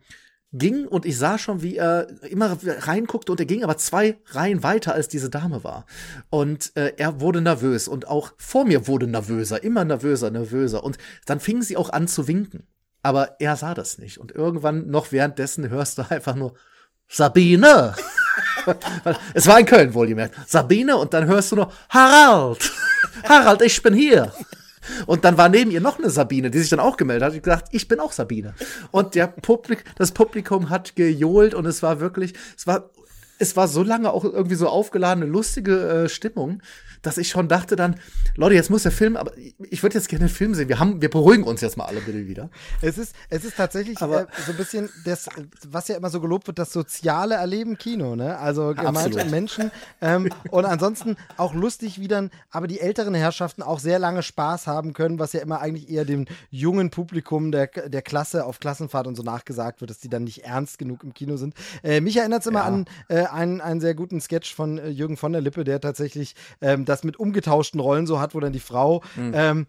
ging 0.52 0.86
und 0.86 1.06
ich 1.06 1.16
sah 1.16 1.38
schon, 1.38 1.62
wie 1.62 1.76
er 1.76 2.08
immer 2.24 2.56
reinguckte 2.62 3.30
und 3.30 3.38
er 3.38 3.46
ging 3.46 3.62
aber 3.62 3.76
zwei 3.76 4.18
Reihen 4.26 4.62
weiter, 4.62 4.94
als 4.94 5.08
diese 5.08 5.30
Dame 5.30 5.62
war. 5.62 5.86
Und 6.28 6.72
äh, 6.76 6.94
er 6.96 7.20
wurde 7.20 7.40
nervös 7.40 7.86
und 7.86 8.08
auch 8.08 8.32
vor 8.36 8.64
mir 8.64 8.88
wurde 8.88 9.06
nervöser, 9.06 9.62
immer 9.62 9.84
nervöser, 9.84 10.30
nervöser. 10.30 10.82
Und 10.82 10.98
dann 11.26 11.38
fing 11.40 11.62
sie 11.62 11.76
auch 11.76 11.90
an 11.90 12.08
zu 12.08 12.26
winken. 12.26 12.66
Aber 13.02 13.36
er 13.40 13.56
sah 13.56 13.74
das 13.74 13.98
nicht. 13.98 14.18
Und 14.18 14.32
irgendwann 14.32 14.88
noch 14.88 15.12
währenddessen 15.12 15.70
hörst 15.70 15.98
du 15.98 16.02
einfach 16.10 16.34
nur 16.34 16.54
Sabine. 17.10 17.94
es 19.34 19.46
war 19.46 19.58
in 19.58 19.66
Köln 19.66 19.92
wohlgemerkt. 19.92 20.36
Sabine 20.48 20.96
und 20.96 21.12
dann 21.12 21.26
hörst 21.26 21.52
du 21.52 21.56
noch 21.56 21.72
Harald. 21.88 22.70
Harald, 23.28 23.62
ich 23.62 23.82
bin 23.82 23.94
hier. 23.94 24.32
Und 25.06 25.24
dann 25.24 25.36
war 25.36 25.48
neben 25.48 25.70
ihr 25.70 25.80
noch 25.80 25.98
eine 25.98 26.10
Sabine, 26.10 26.50
die 26.50 26.58
sich 26.58 26.70
dann 26.70 26.80
auch 26.80 26.96
gemeldet 26.96 27.26
hat. 27.26 27.34
Ich 27.34 27.42
gesagt, 27.42 27.68
ich 27.72 27.88
bin 27.88 28.00
auch 28.00 28.12
Sabine. 28.12 28.54
Und 28.90 29.14
der 29.14 29.26
Publik, 29.26 29.84
das 29.96 30.12
Publikum 30.12 30.70
hat 30.70 30.96
gejohlt 30.96 31.52
und 31.52 31.66
es 31.66 31.82
war 31.82 32.00
wirklich, 32.00 32.34
es 32.56 32.66
war, 32.66 32.90
es 33.38 33.56
war 33.56 33.68
so 33.68 33.82
lange 33.82 34.12
auch 34.12 34.24
irgendwie 34.24 34.54
so 34.54 34.68
aufgeladene, 34.68 35.26
lustige 35.26 36.04
äh, 36.04 36.08
Stimmung 36.08 36.62
dass 37.02 37.18
ich 37.18 37.28
schon 37.28 37.48
dachte 37.48 37.76
dann, 37.76 37.96
Leute, 38.36 38.54
jetzt 38.54 38.70
muss 38.70 38.82
der 38.82 38.92
Film, 38.92 39.16
aber 39.16 39.32
ich 39.70 39.82
würde 39.82 39.96
jetzt 39.96 40.08
gerne 40.08 40.26
den 40.26 40.32
Film 40.32 40.54
sehen. 40.54 40.68
Wir 40.68 40.78
haben, 40.78 41.00
wir 41.00 41.10
beruhigen 41.10 41.44
uns 41.44 41.60
jetzt 41.60 41.76
mal 41.76 41.84
alle 41.84 42.00
bitte 42.00 42.26
wieder. 42.26 42.50
Es 42.80 42.98
ist, 42.98 43.14
es 43.28 43.44
ist 43.44 43.56
tatsächlich 43.56 44.00
aber, 44.00 44.22
äh, 44.22 44.26
so 44.46 44.52
ein 44.52 44.56
bisschen 44.56 44.88
das, 45.04 45.28
was 45.68 45.88
ja 45.88 45.96
immer 45.96 46.10
so 46.10 46.20
gelobt 46.20 46.46
wird, 46.46 46.58
das 46.58 46.72
soziale 46.72 47.36
Erleben 47.36 47.78
Kino, 47.78 48.16
ne? 48.16 48.38
Also 48.38 48.74
gemeinsame 48.74 49.30
Menschen. 49.30 49.70
Ähm, 50.00 50.30
und 50.50 50.64
ansonsten 50.64 51.16
auch 51.36 51.54
lustig, 51.54 52.00
wie 52.00 52.08
dann 52.08 52.30
aber 52.50 52.66
die 52.66 52.80
älteren 52.80 53.14
Herrschaften 53.14 53.62
auch 53.62 53.78
sehr 53.78 53.98
lange 53.98 54.22
Spaß 54.22 54.66
haben 54.66 54.92
können, 54.92 55.18
was 55.18 55.32
ja 55.32 55.40
immer 55.40 55.60
eigentlich 55.60 55.90
eher 55.90 56.04
dem 56.04 56.26
jungen 56.50 56.90
Publikum 56.90 57.52
der, 57.52 57.66
der 57.66 58.02
Klasse 58.02 58.44
auf 58.44 58.60
Klassenfahrt 58.60 59.06
und 59.06 59.16
so 59.16 59.22
nachgesagt 59.22 59.80
wird, 59.80 59.90
dass 59.90 59.98
die 59.98 60.08
dann 60.08 60.24
nicht 60.24 60.44
ernst 60.44 60.78
genug 60.78 61.04
im 61.04 61.14
Kino 61.14 61.36
sind. 61.36 61.54
Äh, 61.82 62.00
mich 62.00 62.16
erinnert 62.16 62.40
es 62.40 62.46
immer 62.46 62.60
ja. 62.60 62.66
an 62.66 62.84
äh, 63.08 63.24
einen, 63.24 63.60
einen 63.60 63.80
sehr 63.80 63.94
guten 63.94 64.20
Sketch 64.20 64.54
von 64.54 64.78
äh, 64.78 64.88
Jürgen 64.88 65.16
von 65.16 65.32
der 65.32 65.40
Lippe, 65.40 65.64
der 65.64 65.80
tatsächlich 65.80 66.34
ähm, 66.60 66.84
das 66.90 67.04
mit 67.04 67.18
umgetauschten 67.18 67.80
Rollen 67.80 68.06
so 68.06 68.20
hat, 68.20 68.34
wo 68.34 68.40
dann 68.40 68.52
die 68.52 68.60
Frau 68.60 69.02
mhm. 69.16 69.32
ähm, 69.34 69.66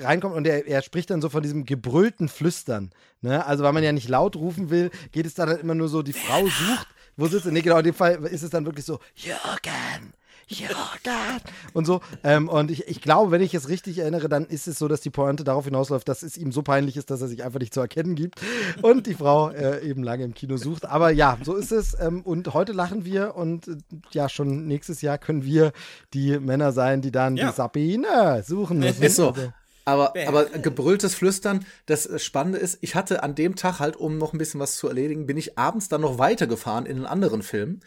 reinkommt 0.00 0.34
und 0.34 0.46
er, 0.46 0.66
er 0.66 0.82
spricht 0.82 1.10
dann 1.10 1.20
so 1.20 1.28
von 1.28 1.42
diesem 1.42 1.64
gebrüllten 1.64 2.28
Flüstern. 2.28 2.90
Ne? 3.20 3.44
Also, 3.46 3.62
weil 3.62 3.72
man 3.72 3.84
ja 3.84 3.92
nicht 3.92 4.08
laut 4.08 4.36
rufen 4.36 4.70
will, 4.70 4.90
geht 5.12 5.26
es 5.26 5.34
da 5.34 5.46
dann 5.46 5.60
immer 5.60 5.74
nur 5.74 5.88
so, 5.88 6.02
die 6.02 6.12
Frau 6.12 6.42
sucht, 6.44 6.88
wo 7.16 7.26
sitzt 7.26 7.44
sie? 7.44 7.52
Nee, 7.52 7.60
genau, 7.60 7.78
in 7.78 7.84
dem 7.84 7.94
Fall 7.94 8.14
ist 8.26 8.42
es 8.42 8.50
dann 8.50 8.64
wirklich 8.64 8.86
so, 8.86 8.98
Jürgen, 9.14 10.14
Jordan 10.52 11.40
und 11.72 11.86
so. 11.86 12.00
Ähm, 12.22 12.48
und 12.48 12.70
ich, 12.70 12.88
ich 12.88 13.00
glaube, 13.00 13.30
wenn 13.30 13.40
ich 13.40 13.54
es 13.54 13.68
richtig 13.68 13.98
erinnere, 13.98 14.28
dann 14.28 14.46
ist 14.46 14.68
es 14.68 14.78
so, 14.78 14.88
dass 14.88 15.00
die 15.00 15.10
Pointe 15.10 15.44
darauf 15.44 15.64
hinausläuft, 15.64 16.08
dass 16.08 16.22
es 16.22 16.36
ihm 16.36 16.52
so 16.52 16.62
peinlich 16.62 16.96
ist, 16.96 17.10
dass 17.10 17.20
er 17.20 17.28
sich 17.28 17.42
einfach 17.42 17.60
nicht 17.60 17.74
zu 17.74 17.80
erkennen 17.80 18.14
gibt 18.14 18.40
und 18.82 19.06
die 19.06 19.14
Frau 19.14 19.50
äh, 19.50 19.84
eben 19.86 20.02
lange 20.02 20.24
im 20.24 20.34
Kino 20.34 20.56
sucht. 20.56 20.86
Aber 20.86 21.10
ja, 21.10 21.38
so 21.42 21.56
ist 21.56 21.72
es. 21.72 21.96
Ähm, 21.98 22.22
und 22.22 22.52
heute 22.54 22.72
lachen 22.72 23.04
wir 23.04 23.34
und 23.34 23.68
äh, 23.68 23.76
ja, 24.12 24.28
schon 24.28 24.66
nächstes 24.66 25.02
Jahr 25.02 25.18
können 25.18 25.44
wir 25.44 25.72
die 26.14 26.38
Männer 26.38 26.72
sein, 26.72 27.02
die 27.02 27.12
dann 27.12 27.36
ja. 27.36 27.50
die 27.50 27.56
Sabine 27.56 28.42
suchen 28.46 28.78
müssen. 28.78 29.02
Ist 29.02 29.16
so. 29.16 29.28
Also, 29.28 29.52
aber, 29.84 30.14
aber 30.26 30.44
gebrülltes 30.44 31.14
Flüstern, 31.14 31.66
das 31.86 32.08
Spannende 32.22 32.58
ist, 32.58 32.78
ich 32.82 32.94
hatte 32.94 33.22
an 33.22 33.34
dem 33.34 33.56
Tag 33.56 33.80
halt, 33.80 33.96
um 33.96 34.16
noch 34.16 34.32
ein 34.32 34.38
bisschen 34.38 34.60
was 34.60 34.76
zu 34.76 34.86
erledigen, 34.86 35.26
bin 35.26 35.36
ich 35.36 35.58
abends 35.58 35.88
dann 35.88 36.02
noch 36.02 36.18
weitergefahren 36.18 36.86
in 36.86 36.98
einen 36.98 37.06
anderen 37.06 37.42
Film 37.42 37.80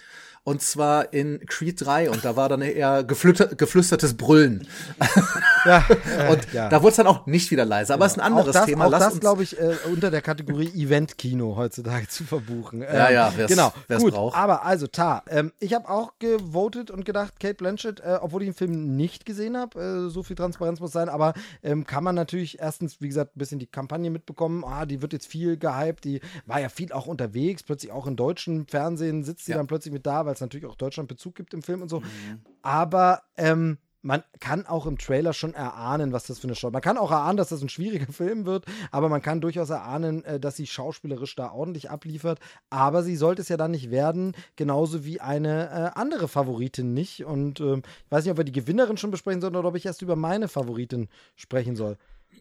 und 0.45 0.61
zwar 0.61 1.11
in 1.11 1.43
Creed 1.47 1.83
3 1.83 2.11
und 2.11 2.23
da 2.23 2.35
war 2.35 2.49
dann 2.49 2.61
eher 2.61 3.03
geflüstertes 3.03 4.15
Brüllen. 4.15 4.67
Ja, 5.65 5.83
äh, 5.89 6.31
und 6.31 6.53
ja. 6.53 6.69
da 6.69 6.83
wurde 6.83 6.91
es 6.91 6.95
dann 6.97 7.07
auch 7.07 7.25
nicht 7.25 7.49
wieder 7.49 7.65
leise, 7.65 7.91
aber 7.91 8.05
es 8.05 8.11
ja. 8.11 8.17
ist 8.17 8.21
ein 8.21 8.25
anderes 8.27 8.49
auch 8.49 8.59
das, 8.59 8.65
Thema. 8.65 8.85
Auch 8.85 8.91
Lass 8.91 9.09
das, 9.09 9.19
glaube 9.19 9.41
ich, 9.41 9.59
äh, 9.59 9.77
unter 9.91 10.11
der 10.11 10.21
Kategorie 10.21 10.67
Event-Kino 10.67 11.55
heutzutage 11.55 12.07
zu 12.09 12.23
verbuchen. 12.23 12.83
Ähm, 12.83 12.93
ja, 12.93 13.09
ja, 13.09 13.33
wer's, 13.35 13.49
genau. 13.49 13.73
Wer's 13.87 14.03
Gut, 14.03 14.13
braucht. 14.13 14.37
aber 14.37 14.63
also, 14.63 14.85
Tar, 14.85 15.23
ähm, 15.27 15.51
ich 15.59 15.73
habe 15.73 15.89
auch 15.89 16.13
gewotet 16.19 16.91
und 16.91 17.03
gedacht, 17.03 17.39
Kate 17.39 17.55
Blanchett, 17.55 17.99
äh, 17.99 18.19
obwohl 18.21 18.43
ich 18.43 18.49
den 18.49 18.53
Film 18.53 18.95
nicht 18.95 19.25
gesehen 19.25 19.57
habe, 19.57 20.05
äh, 20.05 20.09
so 20.11 20.21
viel 20.21 20.35
Transparenz 20.35 20.79
muss 20.79 20.91
sein, 20.91 21.09
aber 21.09 21.33
ähm, 21.63 21.87
kann 21.87 22.03
man 22.03 22.13
natürlich 22.13 22.59
erstens, 22.59 23.01
wie 23.01 23.07
gesagt, 23.07 23.35
ein 23.35 23.39
bisschen 23.39 23.57
die 23.57 23.65
Kampagne 23.65 24.11
mitbekommen. 24.11 24.63
Ah, 24.63 24.85
die 24.85 25.01
wird 25.01 25.13
jetzt 25.13 25.25
viel 25.25 25.57
gehypt, 25.57 26.03
die 26.03 26.21
war 26.45 26.61
ja 26.61 26.69
viel 26.69 26.91
auch 26.91 27.07
unterwegs, 27.07 27.63
plötzlich 27.63 27.91
auch 27.91 28.05
im 28.05 28.15
deutschen 28.15 28.67
Fernsehen 28.67 29.23
sitzt 29.23 29.45
sie 29.45 29.53
dann 29.53 29.65
plötzlich 29.65 29.93
mit 29.93 30.05
da, 30.05 30.27
weil 30.27 30.34
es 30.35 30.41
natürlich 30.41 30.65
auch 30.65 30.75
Deutschland 30.75 31.09
Bezug 31.09 31.35
gibt 31.35 31.53
im 31.53 31.61
Film 31.61 31.81
und 31.81 31.89
so. 31.89 31.99
Mhm. 32.01 32.41
Aber 32.61 33.23
ähm, 33.37 33.77
man 34.05 34.23
kann 34.39 34.67
auch 34.67 34.85
im 34.85 34.99
Trailer 34.99 35.33
schon 35.33 35.55
erahnen, 35.55 36.13
was 36.13 36.27
das 36.27 36.37
für 36.37 36.45
eine 36.45 36.53
Show. 36.53 36.69
Man 36.69 36.83
kann 36.83 36.99
auch 36.99 37.09
erahnen, 37.09 37.37
dass 37.37 37.49
das 37.49 37.63
ein 37.63 37.69
schwieriger 37.69 38.05
Film 38.13 38.45
wird, 38.45 38.65
aber 38.91 39.09
man 39.09 39.23
kann 39.23 39.41
durchaus 39.41 39.71
erahnen, 39.71 40.23
äh, 40.25 40.39
dass 40.39 40.55
sie 40.55 40.67
schauspielerisch 40.67 41.35
da 41.35 41.51
ordentlich 41.51 41.89
abliefert. 41.89 42.39
Aber 42.69 43.01
sie 43.01 43.15
sollte 43.15 43.41
es 43.41 43.49
ja 43.49 43.57
dann 43.57 43.71
nicht 43.71 43.89
werden, 43.89 44.33
genauso 44.55 45.05
wie 45.05 45.21
eine 45.21 45.69
äh, 45.95 45.99
andere 45.99 46.27
Favoritin 46.27 46.93
nicht. 46.93 47.25
Und 47.25 47.59
äh, 47.59 47.77
ich 47.77 48.11
weiß 48.11 48.23
nicht, 48.23 48.31
ob 48.31 48.37
wir 48.37 48.43
die 48.43 48.51
Gewinnerin 48.51 48.97
schon 48.97 49.09
besprechen 49.09 49.41
sollen 49.41 49.55
oder 49.55 49.69
ob 49.69 49.75
ich 49.75 49.87
erst 49.87 50.03
über 50.03 50.15
meine 50.15 50.49
Favoritin 50.49 51.09
sprechen 51.35 51.75
soll. 51.75 51.97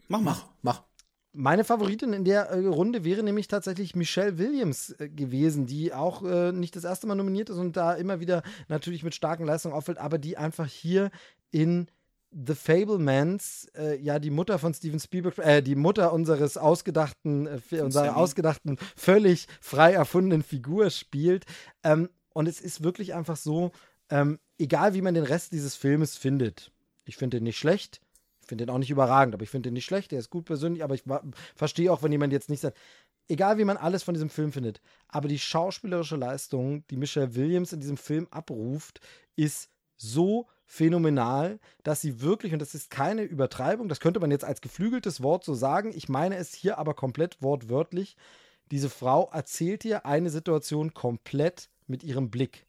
Mach, 0.07 0.21
mach, 0.21 0.45
mach. 0.61 0.83
Meine 1.37 1.65
Favoritin 1.65 2.13
in 2.13 2.23
der 2.23 2.49
äh, 2.49 2.65
Runde 2.65 3.03
wäre 3.03 3.21
nämlich 3.21 3.49
tatsächlich 3.49 3.95
Michelle 3.95 4.37
Williams 4.37 4.91
äh, 4.99 5.09
gewesen, 5.09 5.65
die 5.65 5.93
auch 5.93 6.23
äh, 6.23 6.53
nicht 6.53 6.75
das 6.75 6.85
erste 6.85 7.07
Mal 7.07 7.15
nominiert 7.15 7.49
ist 7.49 7.57
und 7.57 7.75
da 7.75 7.93
immer 7.93 8.21
wieder 8.21 8.41
natürlich 8.69 9.03
mit 9.03 9.13
starken 9.13 9.45
Leistungen 9.45 9.75
auffällt, 9.75 9.97
aber 9.97 10.17
die 10.17 10.37
einfach 10.37 10.67
hier 10.67 11.11
in 11.51 11.87
The 12.31 12.55
Fablemans, 12.55 13.67
äh, 13.77 13.97
ja, 13.97 14.19
die 14.19 14.29
Mutter 14.29 14.59
von 14.59 14.73
Steven 14.73 14.99
Spielberg, 14.99 15.37
äh, 15.39 15.61
die 15.61 15.75
Mutter 15.75 16.13
unseres 16.13 16.57
ausgedachten, 16.57 17.47
äh, 17.47 17.81
unserer 17.81 18.15
ausgedachten, 18.15 18.77
völlig 18.95 19.47
frei 19.59 19.93
erfundenen 19.93 20.43
Figur 20.43 20.89
spielt. 20.89 21.45
Ähm, 21.83 22.09
und 22.33 22.47
es 22.47 22.59
ist 22.59 22.83
wirklich 22.83 23.13
einfach 23.13 23.37
so, 23.37 23.71
ähm, 24.09 24.39
egal 24.57 24.93
wie 24.93 25.01
man 25.01 25.13
den 25.13 25.23
Rest 25.23 25.51
dieses 25.51 25.75
Filmes 25.75 26.17
findet, 26.17 26.71
ich 27.05 27.17
finde 27.17 27.37
ihn 27.37 27.43
nicht 27.43 27.57
schlecht, 27.57 28.01
finde 28.45 28.65
den 28.65 28.73
auch 28.73 28.77
nicht 28.77 28.91
überragend, 28.91 29.33
aber 29.33 29.43
ich 29.43 29.49
finde 29.49 29.69
den 29.69 29.73
nicht 29.73 29.85
schlecht. 29.85 30.11
Der 30.11 30.19
ist 30.19 30.29
gut 30.29 30.45
persönlich, 30.45 30.83
aber 30.83 30.95
ich 30.95 31.03
verstehe 31.55 31.91
auch, 31.91 32.03
wenn 32.03 32.11
jemand 32.11 32.33
jetzt 32.33 32.49
nicht 32.49 32.61
sagt, 32.61 32.77
egal 33.27 33.57
wie 33.57 33.65
man 33.65 33.77
alles 33.77 34.03
von 34.03 34.13
diesem 34.13 34.29
Film 34.29 34.51
findet, 34.51 34.81
aber 35.07 35.27
die 35.27 35.39
schauspielerische 35.39 36.15
Leistung, 36.15 36.85
die 36.89 36.97
Michelle 36.97 37.35
Williams 37.35 37.73
in 37.73 37.79
diesem 37.79 37.97
Film 37.97 38.27
abruft, 38.31 38.99
ist 39.35 39.69
so 39.97 40.47
phänomenal, 40.65 41.59
dass 41.83 42.01
sie 42.01 42.21
wirklich, 42.21 42.53
und 42.53 42.59
das 42.59 42.75
ist 42.75 42.89
keine 42.89 43.23
Übertreibung, 43.23 43.87
das 43.87 43.99
könnte 43.99 44.19
man 44.19 44.31
jetzt 44.31 44.43
als 44.43 44.61
geflügeltes 44.61 45.21
Wort 45.21 45.43
so 45.43 45.53
sagen, 45.53 45.91
ich 45.95 46.09
meine 46.09 46.37
es 46.37 46.53
hier 46.53 46.77
aber 46.77 46.93
komplett 46.93 47.41
wortwörtlich, 47.41 48.17
diese 48.71 48.89
Frau 48.89 49.29
erzählt 49.31 49.83
dir 49.83 50.05
eine 50.05 50.29
Situation 50.29 50.93
komplett 50.93 51.69
mit 51.87 52.03
ihrem 52.03 52.31
Blick. 52.31 52.65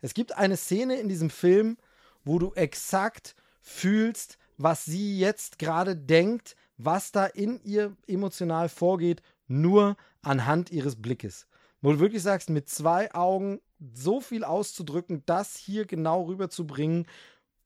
Es 0.00 0.12
gibt 0.12 0.36
eine 0.36 0.56
Szene 0.56 0.98
in 0.98 1.08
diesem 1.08 1.30
Film, 1.30 1.78
wo 2.24 2.38
du 2.38 2.52
exakt 2.54 3.36
fühlst, 3.62 4.38
was 4.56 4.84
sie 4.84 5.18
jetzt 5.18 5.58
gerade 5.58 5.96
denkt, 5.96 6.56
was 6.78 7.12
da 7.12 7.26
in 7.26 7.60
ihr 7.64 7.96
emotional 8.06 8.68
vorgeht, 8.68 9.22
nur 9.48 9.96
anhand 10.22 10.70
ihres 10.70 10.96
Blickes. 10.96 11.46
Wo 11.80 11.92
du 11.92 12.00
wirklich 12.00 12.22
sagst, 12.22 12.50
mit 12.50 12.68
zwei 12.68 13.12
Augen 13.14 13.60
so 13.92 14.20
viel 14.20 14.44
auszudrücken, 14.44 15.22
das 15.26 15.56
hier 15.56 15.86
genau 15.86 16.22
rüberzubringen, 16.24 17.06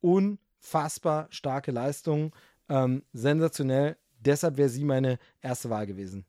unfassbar 0.01 1.28
starke 1.31 1.70
Leistung, 1.70 2.35
ähm, 2.69 3.02
sensationell. 3.12 3.97
Deshalb 4.19 4.57
wäre 4.57 4.69
sie 4.69 4.85
meine 4.85 5.19
erste 5.41 5.70
Wahl 5.70 5.86
gewesen. 5.86 6.27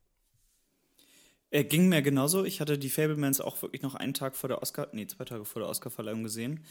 Äh, 1.53 1.65
ging 1.65 1.89
mir 1.89 2.01
genauso. 2.01 2.45
Ich 2.45 2.61
hatte 2.61 2.77
die 2.77 2.89
Fablemans 2.89 3.41
auch 3.41 3.61
wirklich 3.61 3.81
noch 3.81 3.95
einen 3.95 4.13
Tag 4.13 4.37
vor 4.37 4.47
der 4.47 4.61
Oscar, 4.61 4.87
nee, 4.93 5.05
zwei 5.05 5.25
Tage 5.25 5.43
vor 5.43 5.61
der 5.61 5.69
Oscarverleihung 5.69 6.23
gesehen. 6.23 6.61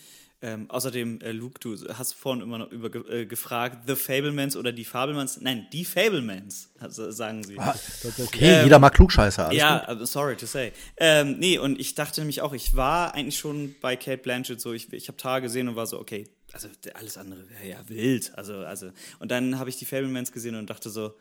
Ähm, 0.40 0.70
außerdem, 0.70 1.20
äh, 1.20 1.32
Luke, 1.32 1.60
du 1.60 1.76
hast 1.92 2.14
vorhin 2.14 2.42
immer 2.42 2.56
noch 2.56 2.72
über 2.72 2.88
äh, 3.10 3.26
gefragt, 3.26 3.86
The 3.86 3.94
Fablemans 3.94 4.56
oder 4.56 4.72
die 4.72 4.86
Fablemans. 4.86 5.38
Nein, 5.42 5.66
die 5.70 5.84
Fablemans, 5.84 6.70
also, 6.78 7.10
sagen 7.10 7.44
sie. 7.44 7.58
Ah, 7.58 7.74
okay, 8.18 8.60
ähm, 8.60 8.64
jeder 8.64 8.78
mag 8.78 8.94
Klugscheißer. 8.94 9.48
Alles 9.48 9.58
ja, 9.58 9.92
gut. 9.92 10.08
sorry 10.08 10.34
to 10.34 10.46
say. 10.46 10.72
Ähm, 10.96 11.38
nee, 11.38 11.58
und 11.58 11.78
ich 11.78 11.94
dachte 11.94 12.22
nämlich 12.22 12.40
auch, 12.40 12.54
ich 12.54 12.74
war 12.74 13.14
eigentlich 13.14 13.38
schon 13.38 13.74
bei 13.82 13.96
Kate 13.96 14.22
Blanchett 14.22 14.62
so, 14.62 14.72
ich, 14.72 14.90
ich 14.94 15.08
habe 15.08 15.18
Tage 15.18 15.42
gesehen 15.42 15.68
und 15.68 15.76
war 15.76 15.86
so, 15.86 16.00
okay, 16.00 16.26
also 16.54 16.68
alles 16.94 17.18
andere 17.18 17.50
wäre 17.50 17.68
ja 17.68 17.88
wild. 17.88 18.32
Also, 18.34 18.54
also, 18.60 18.92
und 19.18 19.30
dann 19.30 19.58
habe 19.58 19.68
ich 19.68 19.76
die 19.76 19.84
Fablemans 19.84 20.32
gesehen 20.32 20.54
und 20.54 20.70
dachte 20.70 20.88
so, 20.88 21.12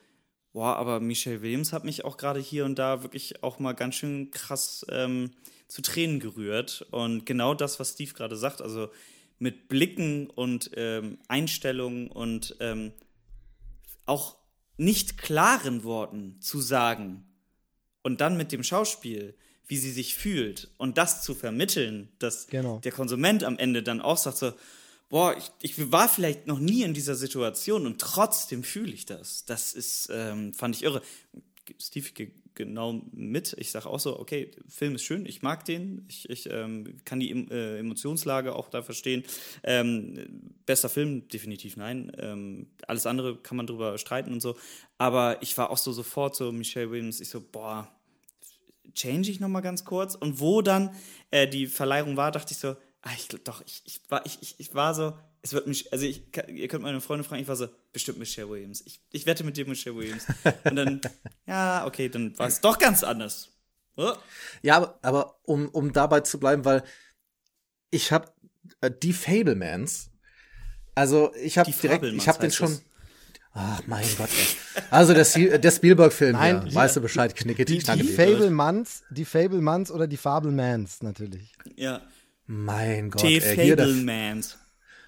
boah, 0.53 0.75
aber 0.75 0.99
Michelle 0.99 1.41
Williams 1.41 1.73
hat 1.73 1.83
mich 1.83 2.05
auch 2.05 2.17
gerade 2.17 2.39
hier 2.39 2.65
und 2.65 2.77
da 2.77 3.03
wirklich 3.03 3.43
auch 3.43 3.59
mal 3.59 3.73
ganz 3.73 3.95
schön 3.95 4.31
krass 4.31 4.85
ähm, 4.89 5.31
zu 5.67 5.81
Tränen 5.81 6.19
gerührt. 6.19 6.85
Und 6.91 7.25
genau 7.25 7.53
das, 7.53 7.79
was 7.79 7.91
Steve 7.91 8.13
gerade 8.13 8.35
sagt, 8.35 8.61
also 8.61 8.89
mit 9.37 9.69
Blicken 9.69 10.29
und 10.29 10.71
ähm, 10.75 11.19
Einstellungen 11.27 12.09
und 12.09 12.55
ähm, 12.59 12.91
auch 14.05 14.35
nicht 14.77 15.17
klaren 15.17 15.83
Worten 15.83 16.41
zu 16.41 16.59
sagen 16.59 17.25
und 18.01 18.21
dann 18.21 18.37
mit 18.37 18.51
dem 18.51 18.63
Schauspiel, 18.63 19.35
wie 19.67 19.77
sie 19.77 19.91
sich 19.91 20.15
fühlt 20.15 20.69
und 20.77 20.97
das 20.97 21.21
zu 21.21 21.35
vermitteln, 21.35 22.09
dass 22.17 22.47
genau. 22.47 22.79
der 22.79 22.91
Konsument 22.91 23.43
am 23.43 23.57
Ende 23.57 23.83
dann 23.83 24.01
auch 24.01 24.17
sagt 24.17 24.37
so, 24.37 24.53
boah, 25.09 25.35
ich, 25.38 25.51
ich 25.61 25.91
war 25.91 26.07
vielleicht 26.07 26.47
noch 26.47 26.59
nie 26.59 26.83
in 26.83 26.93
dieser 26.93 27.15
Situation 27.15 27.85
und 27.85 27.99
trotzdem 27.99 28.63
fühle 28.63 28.93
ich 28.93 29.05
das. 29.05 29.45
Das 29.45 29.73
ist, 29.73 30.09
ähm, 30.11 30.53
fand 30.53 30.75
ich 30.75 30.83
irre. 30.83 31.01
Steve 31.79 32.09
genau 32.55 33.01
mit. 33.11 33.55
Ich 33.57 33.71
sage 33.71 33.88
auch 33.88 33.99
so, 33.99 34.19
okay, 34.19 34.51
Film 34.67 34.95
ist 34.95 35.03
schön, 35.03 35.25
ich 35.25 35.41
mag 35.41 35.65
den, 35.65 36.05
ich, 36.09 36.29
ich 36.29 36.49
ähm, 36.51 36.97
kann 37.05 37.19
die 37.19 37.31
äh, 37.31 37.79
Emotionslage 37.79 38.55
auch 38.55 38.69
da 38.69 38.81
verstehen. 38.81 39.23
Ähm, 39.63 40.51
bester 40.65 40.89
Film, 40.89 41.27
definitiv 41.29 41.77
nein. 41.77 42.11
Ähm, 42.17 42.67
alles 42.88 43.05
andere 43.05 43.38
kann 43.38 43.55
man 43.55 43.67
drüber 43.67 43.97
streiten 43.97 44.33
und 44.33 44.41
so. 44.41 44.57
Aber 44.97 45.41
ich 45.41 45.57
war 45.57 45.69
auch 45.69 45.77
so 45.77 45.91
sofort 45.91 46.35
so, 46.35 46.51
Michelle 46.51 46.91
Williams, 46.91 47.21
ich 47.21 47.29
so, 47.29 47.39
boah, 47.39 47.89
change 48.93 49.31
ich 49.31 49.39
nochmal 49.39 49.61
ganz 49.61 49.85
kurz. 49.85 50.15
Und 50.15 50.39
wo 50.39 50.61
dann 50.61 50.93
äh, 51.31 51.47
die 51.47 51.67
Verleihung 51.67 52.17
war, 52.17 52.31
dachte 52.31 52.53
ich 52.53 52.59
so, 52.59 52.75
Ah, 53.09 53.13
ich 53.15 53.27
doch, 53.43 53.63
ich, 53.65 53.81
ich, 53.85 54.01
war, 54.09 54.23
ich, 54.25 54.38
ich, 54.41 54.55
ich 54.59 54.75
war 54.75 54.93
so, 54.93 55.17
es 55.41 55.53
wird 55.53 55.65
mich, 55.65 55.91
also 55.91 56.05
ich, 56.05 56.27
ihr 56.47 56.67
könnt 56.67 56.83
meine 56.83 57.01
Freunde 57.01 57.23
fragen, 57.23 57.41
ich 57.41 57.47
war 57.47 57.55
so, 57.55 57.67
bestimmt 57.91 58.19
Michelle 58.19 58.47
Williams. 58.49 58.83
Ich, 58.85 59.01
ich 59.11 59.25
wette 59.25 59.43
mit 59.43 59.57
dir 59.57 59.67
Michelle 59.67 59.95
Williams. 59.95 60.27
Und 60.63 60.75
dann, 60.75 61.01
ja, 61.47 61.88
okay, 61.88 62.09
dann 62.09 62.38
war 62.38 62.47
es 62.47 62.61
doch 62.61 62.77
ganz 62.77 63.03
anders. 63.03 63.49
Oh. 63.95 64.13
Ja, 64.61 64.77
aber, 64.77 64.99
aber 65.01 65.39
um, 65.43 65.69
um 65.69 65.91
dabei 65.91 66.19
zu 66.19 66.39
bleiben, 66.39 66.65
weil 66.65 66.83
ich 67.89 68.11
habe 68.11 68.31
äh, 68.81 68.91
die 68.91 69.13
Fablemans, 69.13 70.11
also 70.93 71.33
ich 71.35 71.57
habe 71.57 71.71
direkt, 71.71 72.03
ich 72.03 72.27
habe 72.27 72.39
den 72.39 72.51
schon. 72.51 72.79
Ach 73.53 73.81
mein 73.88 74.05
Gott, 74.17 74.29
ey. 74.29 74.83
Also 74.91 75.15
der, 75.15 75.57
der 75.57 75.71
Spielberg-Film, 75.71 76.35
ja, 76.35 76.75
weißt 76.75 76.97
du 76.97 77.01
Bescheid, 77.01 77.35
knicke 77.35 77.65
die, 77.65 77.79
die, 77.79 77.91
die 77.91 78.03
Fablemans, 78.03 79.03
die 79.09 79.25
Fablemans 79.25 79.89
oder 79.89 80.05
die 80.05 80.17
Fablemans 80.17 81.01
natürlich. 81.01 81.55
Ja. 81.75 82.01
Mein 82.51 83.11
Gott, 83.11 83.21
ey, 83.43 83.55
hier 83.55 83.75
der, 83.75 83.85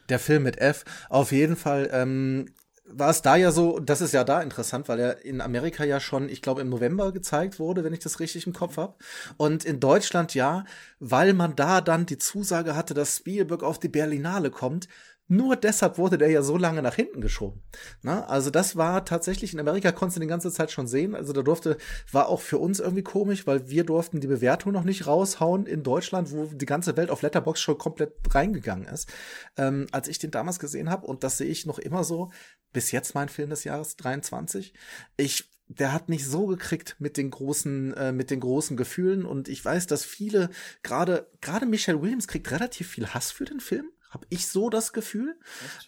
der 0.09 0.19
Film 0.19 0.43
mit 0.43 0.59
F. 0.61 0.85
Auf 1.09 1.31
jeden 1.31 1.55
Fall 1.55 1.89
ähm, 1.91 2.53
war 2.85 3.09
es 3.09 3.23
da 3.23 3.35
ja 3.35 3.51
so, 3.51 3.79
das 3.79 3.99
ist 4.01 4.13
ja 4.13 4.23
da 4.23 4.43
interessant, 4.43 4.87
weil 4.87 4.99
er 4.99 5.25
in 5.25 5.41
Amerika 5.41 5.83
ja 5.83 5.99
schon, 5.99 6.29
ich 6.29 6.43
glaube, 6.43 6.61
im 6.61 6.69
November 6.69 7.11
gezeigt 7.11 7.57
wurde, 7.57 7.83
wenn 7.83 7.93
ich 7.93 7.99
das 7.99 8.19
richtig 8.19 8.45
im 8.45 8.53
Kopf 8.53 8.77
habe. 8.77 8.93
Und 9.37 9.65
in 9.65 9.79
Deutschland 9.79 10.35
ja, 10.35 10.65
weil 10.99 11.33
man 11.33 11.55
da 11.55 11.81
dann 11.81 12.05
die 12.05 12.19
Zusage 12.19 12.75
hatte, 12.75 12.93
dass 12.93 13.17
Spielberg 13.17 13.63
auf 13.63 13.79
die 13.79 13.89
Berlinale 13.89 14.51
kommt, 14.51 14.87
nur 15.31 15.55
deshalb 15.55 15.97
wurde 15.97 16.17
der 16.17 16.29
ja 16.29 16.43
so 16.43 16.57
lange 16.57 16.81
nach 16.81 16.95
hinten 16.95 17.21
geschoben. 17.21 17.61
Na, 18.01 18.25
also 18.25 18.49
das 18.49 18.75
war 18.75 19.05
tatsächlich, 19.05 19.53
in 19.53 19.61
Amerika 19.61 19.93
konntest 19.93 20.17
du 20.17 20.19
die 20.19 20.27
ganze 20.27 20.51
Zeit 20.51 20.71
schon 20.71 20.87
sehen. 20.87 21.15
Also 21.15 21.31
da 21.31 21.41
durfte, 21.41 21.77
war 22.11 22.27
auch 22.27 22.41
für 22.41 22.57
uns 22.57 22.81
irgendwie 22.81 23.01
komisch, 23.01 23.47
weil 23.47 23.69
wir 23.69 23.85
durften 23.85 24.19
die 24.19 24.27
Bewertung 24.27 24.73
noch 24.73 24.83
nicht 24.83 25.07
raushauen 25.07 25.67
in 25.67 25.83
Deutschland, 25.83 26.33
wo 26.33 26.47
die 26.47 26.65
ganze 26.65 26.97
Welt 26.97 27.09
auf 27.09 27.21
Letterbox 27.21 27.61
schon 27.61 27.77
komplett 27.77 28.13
reingegangen 28.29 28.89
ist. 28.89 29.09
Ähm, 29.55 29.87
als 29.93 30.09
ich 30.09 30.19
den 30.19 30.31
damals 30.31 30.59
gesehen 30.59 30.89
habe, 30.89 31.07
und 31.07 31.23
das 31.23 31.37
sehe 31.37 31.47
ich 31.47 31.65
noch 31.65 31.79
immer 31.79 32.03
so, 32.03 32.29
bis 32.73 32.91
jetzt 32.91 33.15
mein 33.15 33.29
Film 33.29 33.51
des 33.51 33.63
Jahres 33.63 33.95
23. 33.95 34.73
Ich 35.15 35.49
der 35.69 35.93
hat 35.93 36.09
nicht 36.09 36.27
so 36.27 36.47
gekriegt 36.47 36.97
mit 36.99 37.15
den 37.15 37.29
großen 37.29 37.93
äh, 37.93 38.11
mit 38.11 38.31
den 38.31 38.41
großen 38.41 38.75
Gefühlen 38.75 39.25
und 39.25 39.47
ich 39.47 39.63
weiß, 39.63 39.87
dass 39.87 40.03
viele 40.03 40.49
gerade 40.83 41.31
gerade 41.39 41.65
Michelle 41.65 42.01
Williams 42.01 42.27
kriegt 42.27 42.51
relativ 42.51 42.89
viel 42.89 43.07
Hass 43.07 43.31
für 43.31 43.45
den 43.45 43.61
Film 43.61 43.85
habe 44.11 44.27
ich 44.29 44.47
so 44.47 44.69
das 44.69 44.93
Gefühl. 44.93 45.39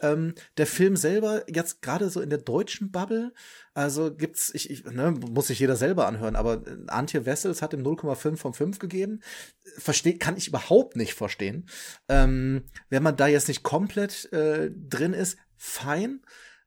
Ähm, 0.02 0.34
der 0.58 0.66
Film 0.66 0.95
selber, 0.95 1.43
jetzt 1.48 1.82
gerade 1.82 2.10
so 2.10 2.22
in 2.22 2.30
der 2.30 2.40
deutschen 2.40 2.90
Bubble, 2.90 3.34
also 3.74 4.14
gibt's, 4.14 4.50
ich, 4.53 4.69
ich 4.72 4.85
ne, 4.85 5.11
muss 5.11 5.48
sich 5.48 5.60
jeder 5.60 5.76
selber 5.76 6.08
anhören, 6.08 6.35
aber 6.35 6.66
äh, 6.66 6.77
Antje 6.88 7.26
Wessels 7.26 7.61
hat 7.61 7.74
ihm 7.74 7.84
0,5 7.84 8.38
von 8.38 8.53
5 8.53 8.80
gegeben. 8.80 9.19
Versteht, 9.77 10.19
kann 10.19 10.38
ich 10.38 10.48
überhaupt 10.48 10.95
nicht 10.95 11.14
verstehen. 11.14 11.69
Ähm, 12.08 12.64
wenn 12.90 13.03
man 13.03 13.18
da 13.18 13.27
jetzt 13.27 13.50
nicht 13.50 13.64
komplett 13.64 14.32
äh, 14.32 14.72
drin 14.72 15.14
ist, 15.14 15.38
fein. 15.58 16.22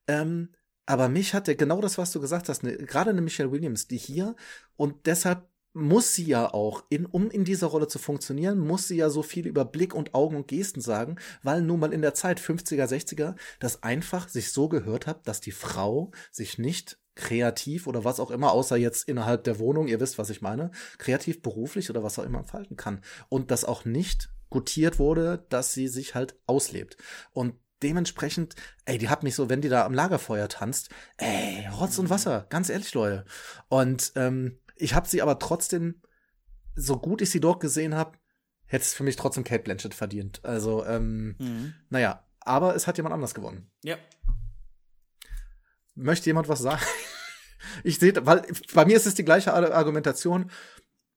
Ähm, 0.07 0.51
aber 0.85 1.09
mich 1.09 1.35
hat 1.35 1.49
der 1.49 1.57
genau 1.57 1.81
das, 1.81 1.99
was 1.99 2.13
du 2.13 2.21
gesagt 2.21 2.49
hast, 2.49 2.63
ne, 2.63 2.77
gerade 2.77 3.11
eine 3.11 3.23
Michelle 3.23 3.51
Williams, 3.51 3.89
die 3.89 3.99
hier 3.99 4.37
und 4.77 5.07
deshalb 5.07 5.49
muss 5.77 6.15
sie 6.15 6.25
ja 6.25 6.53
auch, 6.55 6.85
in, 6.89 7.05
um 7.05 7.31
in 7.31 7.45
dieser 7.45 7.67
Rolle 7.67 7.87
zu 7.87 7.99
funktionieren, 7.99 8.59
muss 8.59 8.89
sie 8.89 8.97
ja 8.97 9.11
so 9.11 9.23
viel 9.23 9.47
über 9.47 9.67
Blick 9.67 9.95
und 9.95 10.15
Augen 10.15 10.35
und 10.35 10.49
Gesten 10.49 10.81
sagen, 10.81 11.17
weil 11.43 11.61
nun 11.61 11.81
mal 11.81 11.93
in 11.93 12.01
der 12.01 12.15
Zeit 12.15 12.41
50er, 12.41 12.87
60er 12.87 13.35
das 13.61 13.83
einfach 13.83 14.29
sich 14.31 14.53
so 14.53 14.71
gehört 14.71 15.07
hat, 15.07 15.29
dass 15.29 15.43
die 15.43 15.53
Frau 15.53 16.13
sich 16.33 16.57
nicht 16.57 16.99
kreativ 17.15 17.87
oder 17.87 18.05
was 18.05 18.21
auch 18.21 18.31
immer, 18.31 18.53
außer 18.53 18.77
jetzt 18.77 19.07
innerhalb 19.07 19.45
der 19.45 19.59
Wohnung, 19.59 19.87
ihr 19.87 20.01
wisst, 20.01 20.17
was 20.17 20.31
ich 20.31 20.41
meine, 20.41 20.71
kreativ, 20.97 21.43
beruflich 21.43 21.91
oder 21.91 22.03
was 22.03 22.19
auch 22.19 22.25
immer 22.25 22.39
entfalten 22.39 22.77
kann. 22.77 23.03
Und 23.29 23.51
das 23.51 23.67
auch 23.67 23.85
nicht 23.85 24.31
gutiert 24.49 24.99
wurde, 24.99 25.45
dass 25.51 25.75
sie 25.75 25.89
sich 25.89 26.15
halt 26.15 26.39
auslebt. 26.47 26.97
Und 27.33 27.55
dementsprechend, 27.83 28.55
ey, 28.87 28.97
die 28.97 29.11
hat 29.11 29.23
mich 29.23 29.35
so, 29.35 29.51
wenn 29.51 29.61
die 29.61 29.69
da 29.69 29.85
am 29.85 29.93
Lagerfeuer 29.93 30.49
tanzt, 30.49 30.89
ey, 31.19 31.67
Rotz 31.79 31.99
und 31.99 32.09
Wasser, 32.09 32.47
ganz 32.49 32.71
ehrlich, 32.71 32.95
Leute. 32.95 33.27
Und 33.69 34.13
ähm, 34.17 34.59
ich 34.77 34.95
habe 34.95 35.09
sie 35.09 35.23
aber 35.23 35.39
trotzdem, 35.39 36.03
so 36.75 36.99
gut 36.99 37.23
ich 37.23 37.31
sie 37.31 37.41
dort 37.41 37.61
gesehen 37.61 37.95
habe, 37.95 38.19
hätte 38.67 38.83
es 38.83 38.95
für 38.95 39.05
mich 39.05 39.17
trotzdem 39.17 39.45
Kate 39.45 39.63
Blanchett 39.63 39.95
verdient. 39.95 40.45
Also, 40.45 40.85
ähm, 40.85 41.37
mhm. 41.39 41.75
naja, 41.89 42.25
aber 42.41 42.75
es 42.75 42.87
hat 42.87 42.97
jemand 42.97 43.15
anders 43.15 43.35
gewonnen. 43.35 43.71
Ja. 43.83 43.97
Möchte 45.95 46.27
jemand 46.27 46.49
was 46.49 46.61
sagen? 46.61 46.83
ich 47.85 47.99
sehe, 47.99 48.15
weil 48.27 48.47
bei 48.75 48.85
mir 48.85 48.97
ist 48.97 49.07
es 49.07 49.15
die 49.15 49.25
gleiche 49.25 49.53
Argumentation. 49.53 50.51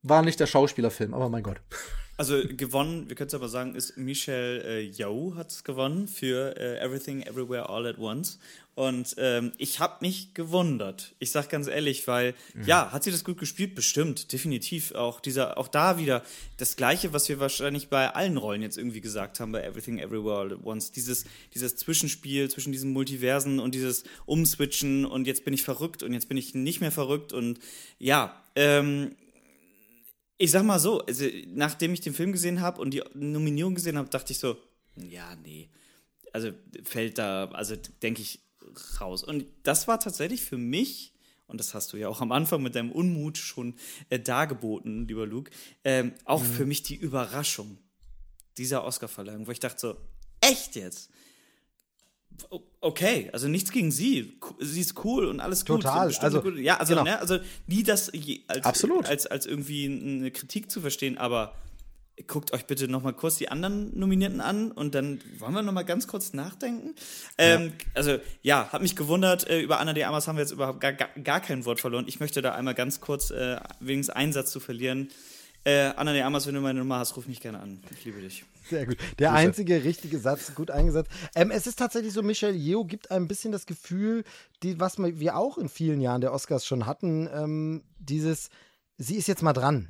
War 0.02 0.22
nicht 0.22 0.40
der 0.40 0.48
Schauspielerfilm, 0.48 1.14
aber 1.14 1.30
mein 1.30 1.44
Gott. 1.44 1.62
Also 2.20 2.42
gewonnen, 2.46 3.08
wir 3.08 3.16
können 3.16 3.30
es 3.30 3.34
aber 3.34 3.48
sagen, 3.48 3.76
ist 3.76 3.96
Michelle 3.96 4.62
äh, 4.64 4.82
Yeoh 4.82 5.36
hat 5.36 5.52
es 5.52 5.64
gewonnen 5.64 6.10
für 6.10 6.54
äh, 6.58 6.78
Everything 6.80 7.22
Everywhere 7.22 7.70
All 7.70 7.88
at 7.88 7.98
Once. 7.98 8.40
Und 8.76 9.16
ähm, 9.18 9.54
ich 9.58 9.80
habe 9.80 10.00
mich 10.02 10.34
gewundert. 10.34 11.16
Ich 11.20 11.32
sag 11.32 11.50
ganz 11.50 11.68
ehrlich, 11.68 12.10
weil 12.10 12.34
mhm. 12.54 12.64
ja, 12.66 12.92
hat 12.92 13.06
sie 13.06 13.12
das 13.12 13.24
gut 13.24 13.38
gespielt? 13.38 13.74
Bestimmt, 13.74 14.34
definitiv. 14.34 14.94
Auch 14.96 15.22
dieser, 15.22 15.58
auch 15.58 15.70
da 15.70 15.98
wieder 15.98 16.22
das 16.58 16.76
Gleiche, 16.76 17.14
was 17.14 17.30
wir 17.30 17.40
wahrscheinlich 17.40 17.88
bei 17.88 18.14
allen 18.14 18.36
Rollen 18.36 18.62
jetzt 18.62 18.78
irgendwie 18.78 19.00
gesagt 19.00 19.40
haben 19.40 19.54
bei 19.54 19.64
Everything 19.64 20.00
Everywhere 20.00 20.40
All 20.40 20.54
at 20.54 20.66
Once. 20.66 20.92
Dieses, 20.92 21.24
dieses 21.54 21.78
Zwischenspiel 21.78 22.50
zwischen 22.50 22.74
diesen 22.74 22.92
Multiversen 22.92 23.62
und 23.62 23.76
dieses 23.76 24.04
Umswitchen 24.26 25.06
und 25.06 25.26
jetzt 25.26 25.46
bin 25.46 25.54
ich 25.54 25.64
verrückt 25.64 26.04
und 26.04 26.12
jetzt 26.12 26.28
bin 26.28 26.36
ich 26.36 26.54
nicht 26.54 26.82
mehr 26.82 26.92
verrückt 26.92 27.32
und 27.32 27.60
ja. 27.98 28.44
Ähm, 28.58 29.16
ich 30.40 30.52
sag 30.52 30.64
mal 30.64 30.80
so, 30.80 31.02
also 31.02 31.26
nachdem 31.48 31.94
ich 31.94 32.02
den 32.02 32.14
Film 32.14 32.32
gesehen 32.32 32.62
habe 32.62 32.82
und 32.82 32.92
die 32.92 33.04
Nominierung 33.14 33.76
gesehen 33.76 33.98
habe, 33.98 34.10
dachte 34.10 34.32
ich 34.32 34.40
so, 34.40 34.58
ja, 34.96 35.36
nee. 35.44 35.70
Also 36.32 36.52
fällt 36.84 37.18
da, 37.18 37.50
also 37.52 37.76
denke 38.02 38.22
ich, 38.22 38.40
raus. 39.00 39.24
Und 39.24 39.46
das 39.64 39.88
war 39.88 40.00
tatsächlich 40.00 40.42
für 40.42 40.58
mich, 40.58 41.14
und 41.48 41.60
das 41.60 41.74
hast 41.74 41.92
du 41.92 41.98
ja 41.98 42.08
auch 42.08 42.22
am 42.22 42.32
Anfang 42.32 42.64
mit 42.64 42.76
deinem 42.76 42.92
Unmut 42.92 43.38
schon 43.38 43.76
äh, 44.10 44.20
dargeboten, 44.20 45.08
lieber 45.08 45.28
Luke, 45.28 45.52
ähm, 45.84 46.14
auch 46.24 46.42
mhm. 46.42 46.54
für 46.54 46.66
mich 46.66 46.84
die 46.84 46.96
Überraschung 46.96 47.78
dieser 48.58 48.86
Oscarverleihung, 48.86 49.46
wo 49.46 49.52
ich 49.52 49.60
dachte 49.60 49.80
so, 49.80 49.98
echt 50.40 50.76
jetzt? 50.76 51.10
Okay, 52.82 53.30
also 53.34 53.48
nichts 53.48 53.72
gegen 53.72 53.92
sie. 53.92 54.40
Sie 54.60 54.82
ist 54.82 55.04
cool 55.04 55.26
und 55.26 55.40
alles 55.40 55.66
gut. 55.66 55.82
Total. 55.82 56.14
Also, 56.20 56.42
gut. 56.42 56.58
Ja, 56.58 56.78
also, 56.78 56.94
genau. 56.94 57.04
ne, 57.04 57.20
also 57.20 57.40
nie 57.68 57.84
das 57.84 58.12
als, 58.48 58.66
Absolut. 58.66 59.06
Als, 59.08 59.28
als 59.28 59.46
irgendwie 59.46 59.86
eine 59.86 60.32
Kritik 60.32 60.72
zu 60.72 60.82
verstehen, 60.82 61.18
aber 61.18 61.54
guckt 62.28 62.52
euch 62.54 62.66
bitte 62.66 62.88
noch 62.88 63.02
mal 63.02 63.14
kurz 63.14 63.38
die 63.38 63.50
anderen 63.50 63.98
Nominierten 63.98 64.42
an 64.42 64.72
und 64.72 64.96
dann 64.96 65.22
wollen 65.38 65.54
wir 65.54 65.62
noch 65.62 65.74
mal 65.74 65.84
ganz 65.84 66.08
kurz 66.08 66.34
nachdenken. 66.34 66.96
Ähm, 67.38 67.74
Also 67.94 68.18
ja, 68.42 68.70
hat 68.72 68.82
mich 68.82 68.96
gewundert, 68.96 69.50
äh, 69.50 69.62
über 69.62 69.80
Anna 69.80 69.94
de 69.94 70.04
Amas 70.04 70.28
haben 70.28 70.36
wir 70.36 70.44
jetzt 70.44 70.52
überhaupt 70.52 70.82
gar, 70.82 70.94
gar, 70.94 71.10
gar 71.24 71.40
kein 71.40 71.66
Wort 71.66 71.80
verloren. 71.80 72.06
Ich 72.08 72.20
möchte 72.20 72.42
da 72.42 72.54
einmal 72.54 72.76
ganz 72.76 73.00
kurz 73.00 73.32
äh, 73.32 73.58
wenigstens 73.80 74.16
einen 74.16 74.34
Satz 74.34 74.52
zu 74.52 74.60
verlieren. 74.60 75.10
Äh, 75.66 75.92
Anna 75.96 76.14
de 76.14 76.22
Amas, 76.22 76.48
wenn 76.48 76.56
du 76.56 76.62
meine 76.62 76.80
Nummer 76.80 77.00
hast, 77.00 77.16
ruf 77.18 77.28
mich 77.28 77.42
gerne 77.42 77.60
an. 77.60 77.84
Ich 77.92 78.06
liebe 78.06 78.22
dich. 78.22 78.46
Sehr 78.70 78.86
gut. 78.86 78.98
Der 79.18 79.34
einzige 79.34 79.84
richtige 79.84 80.20
Satz, 80.20 80.54
gut 80.56 80.72
eingesetzt. 80.72 81.12
Ähm, 81.36 81.52
es 81.52 81.68
ist 81.68 81.80
tatsächlich 81.80 82.14
so, 82.14 82.22
Michelle 82.22 82.56
Yeoh 82.56 82.86
gibt 82.86 83.12
ein 83.12 83.28
bisschen 83.28 83.52
das 83.52 83.66
Gefühl, 83.66 84.24
die, 84.64 84.80
was 84.80 84.98
wir 85.00 85.36
auch 85.36 85.58
in 85.58 85.70
vielen 85.70 86.02
Jahren 86.02 86.22
der 86.22 86.34
Oscars 86.34 86.66
schon 86.66 86.86
hatten, 86.86 87.28
ähm, 87.34 87.84
dieses, 87.98 88.50
sie 88.98 89.16
ist 89.16 89.28
jetzt 89.28 89.42
mal 89.42 89.54
dran. 89.54 89.90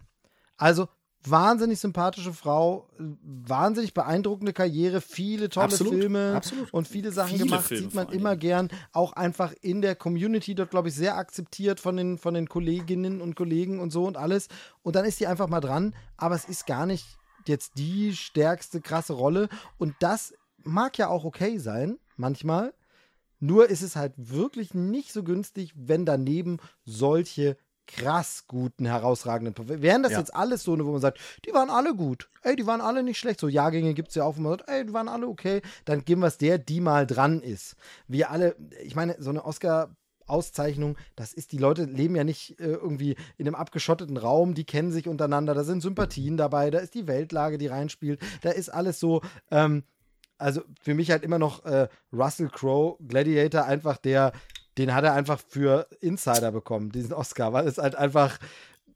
Also 0.58 0.88
wahnsinnig 1.24 1.80
sympathische 1.80 2.34
Frau, 2.34 2.90
wahnsinnig 2.98 3.94
beeindruckende 3.94 4.54
Karriere, 4.54 5.02
viele 5.02 5.50
tolle 5.50 5.66
Absolut, 5.66 5.94
Filme 5.94 6.34
absolut. 6.36 6.74
und 6.74 6.88
viele 6.88 7.12
Sachen 7.12 7.34
Viele 7.34 7.46
gemacht, 7.46 7.66
Filme 7.66 7.84
sieht 7.84 7.94
man 7.94 8.10
immer 8.10 8.38
gern, 8.38 8.70
auch 8.94 9.14
einfach 9.14 9.54
in 9.62 9.82
der 9.82 9.96
Community 9.96 10.56
dort, 10.56 10.72
glaube 10.72 10.90
ich, 10.90 10.96
sehr 10.96 11.18
akzeptiert 11.18 11.80
von 11.80 11.98
den, 11.98 12.18
von 12.18 12.34
den 12.34 12.48
Kolleginnen 12.48 13.22
und 13.22 13.36
Kollegen 13.36 13.80
und 13.80 13.92
so 13.92 14.06
und 14.06 14.18
alles. 14.18 14.48
Und 14.82 14.96
dann 14.96 15.06
ist 15.06 15.18
sie 15.18 15.28
einfach 15.28 15.50
mal 15.50 15.60
dran, 15.60 15.94
aber 16.16 16.36
es 16.36 16.46
ist 16.46 16.66
gar 16.66 16.86
nicht 16.86 17.06
jetzt 17.48 17.78
die 17.78 18.16
stärkste, 18.16 18.80
krasse 18.80 19.14
Rolle. 19.14 19.50
Und 19.78 19.96
das 20.00 20.34
mag 20.64 20.98
ja 20.98 21.10
auch 21.10 21.26
okay 21.26 21.58
sein, 21.58 21.98
manchmal. 22.16 22.74
Nur 23.42 23.70
ist 23.70 23.82
es 23.82 23.96
halt 23.96 24.14
wirklich 24.18 24.74
nicht 24.74 25.14
so 25.14 25.24
günstig, 25.24 25.74
wenn 25.76 26.06
daneben 26.06 26.58
solche 26.86 27.58
krass 27.90 28.46
guten, 28.48 28.86
herausragenden. 28.86 29.54
Perf- 29.54 29.82
Wären 29.82 30.04
das 30.04 30.14
Ja. 30.14 30.20
jetzt 30.20 30.34
alles 30.36 30.64
so, 30.64 30.78
wo 30.86 30.92
man 30.92 31.02
sagt, 31.02 31.20
die 31.46 31.54
waren 31.54 31.70
alle 31.70 31.96
gut, 31.96 32.30
ey, 32.44 32.56
die 32.56 32.66
waren 32.68 32.82
alle 32.82 33.04
nicht 33.04 33.18
schlecht. 33.18 33.40
So 33.40 33.48
Jahrgänge 33.48 33.94
gibt 33.94 34.10
es 34.10 34.16
ja 34.16 34.24
auch, 34.24 34.38
wo 34.38 34.42
man 34.42 34.52
sagt, 34.58 34.70
ey, 34.70 34.86
die 34.86 34.94
waren 34.94 35.08
alle 35.10 35.28
okay, 35.28 35.62
dann 35.86 36.06
geben 36.06 36.22
wir 36.22 36.28
es 36.28 36.38
der, 36.38 36.58
die 36.58 36.82
mal 36.82 37.06
dran 37.08 37.42
ist. 37.42 37.76
Wir 38.08 38.30
alle, 38.32 38.56
ich 38.84 38.96
meine, 38.96 39.16
so 39.20 39.30
eine 39.32 39.44
Oscar- 39.46 39.90
Auszeichnung, 40.28 40.96
das 41.16 41.34
ist, 41.34 41.52
die 41.54 41.58
Leute 41.58 41.86
leben 41.86 42.16
ja 42.16 42.24
nicht 42.24 42.60
äh, 42.60 42.66
irgendwie 42.66 43.16
in 43.38 43.48
einem 43.48 43.56
abgeschotteten 43.56 44.16
Raum, 44.16 44.54
die 44.54 44.64
kennen 44.64 44.92
sich 44.92 45.08
untereinander, 45.08 45.56
da 45.56 45.64
sind 45.64 45.82
Sympathien 45.82 46.38
dabei, 46.38 46.70
da 46.70 46.78
ist 46.78 46.94
die 46.94 47.08
Weltlage, 47.08 47.58
die 47.58 47.66
reinspielt, 47.66 48.22
da 48.42 48.52
ist 48.52 48.70
alles 48.70 49.00
so, 49.00 49.24
ähm, 49.50 49.84
also 50.38 50.62
für 50.84 50.94
mich 50.94 51.10
halt 51.10 51.24
immer 51.24 51.40
noch 51.40 51.66
äh, 51.66 51.88
Russell 52.14 52.50
Crowe, 52.50 52.98
Gladiator, 53.08 53.64
einfach 53.66 53.98
der, 53.98 54.32
den 54.80 54.96
hat 54.96 55.04
er 55.04 55.14
einfach 55.14 55.42
für 55.46 55.88
Insider 56.00 56.54
bekommen, 56.54 56.92
diesen 56.94 57.12
Oscar, 57.12 57.52
weil 57.52 57.68
es 57.68 57.78
halt 57.78 57.96
einfach, 57.96 58.40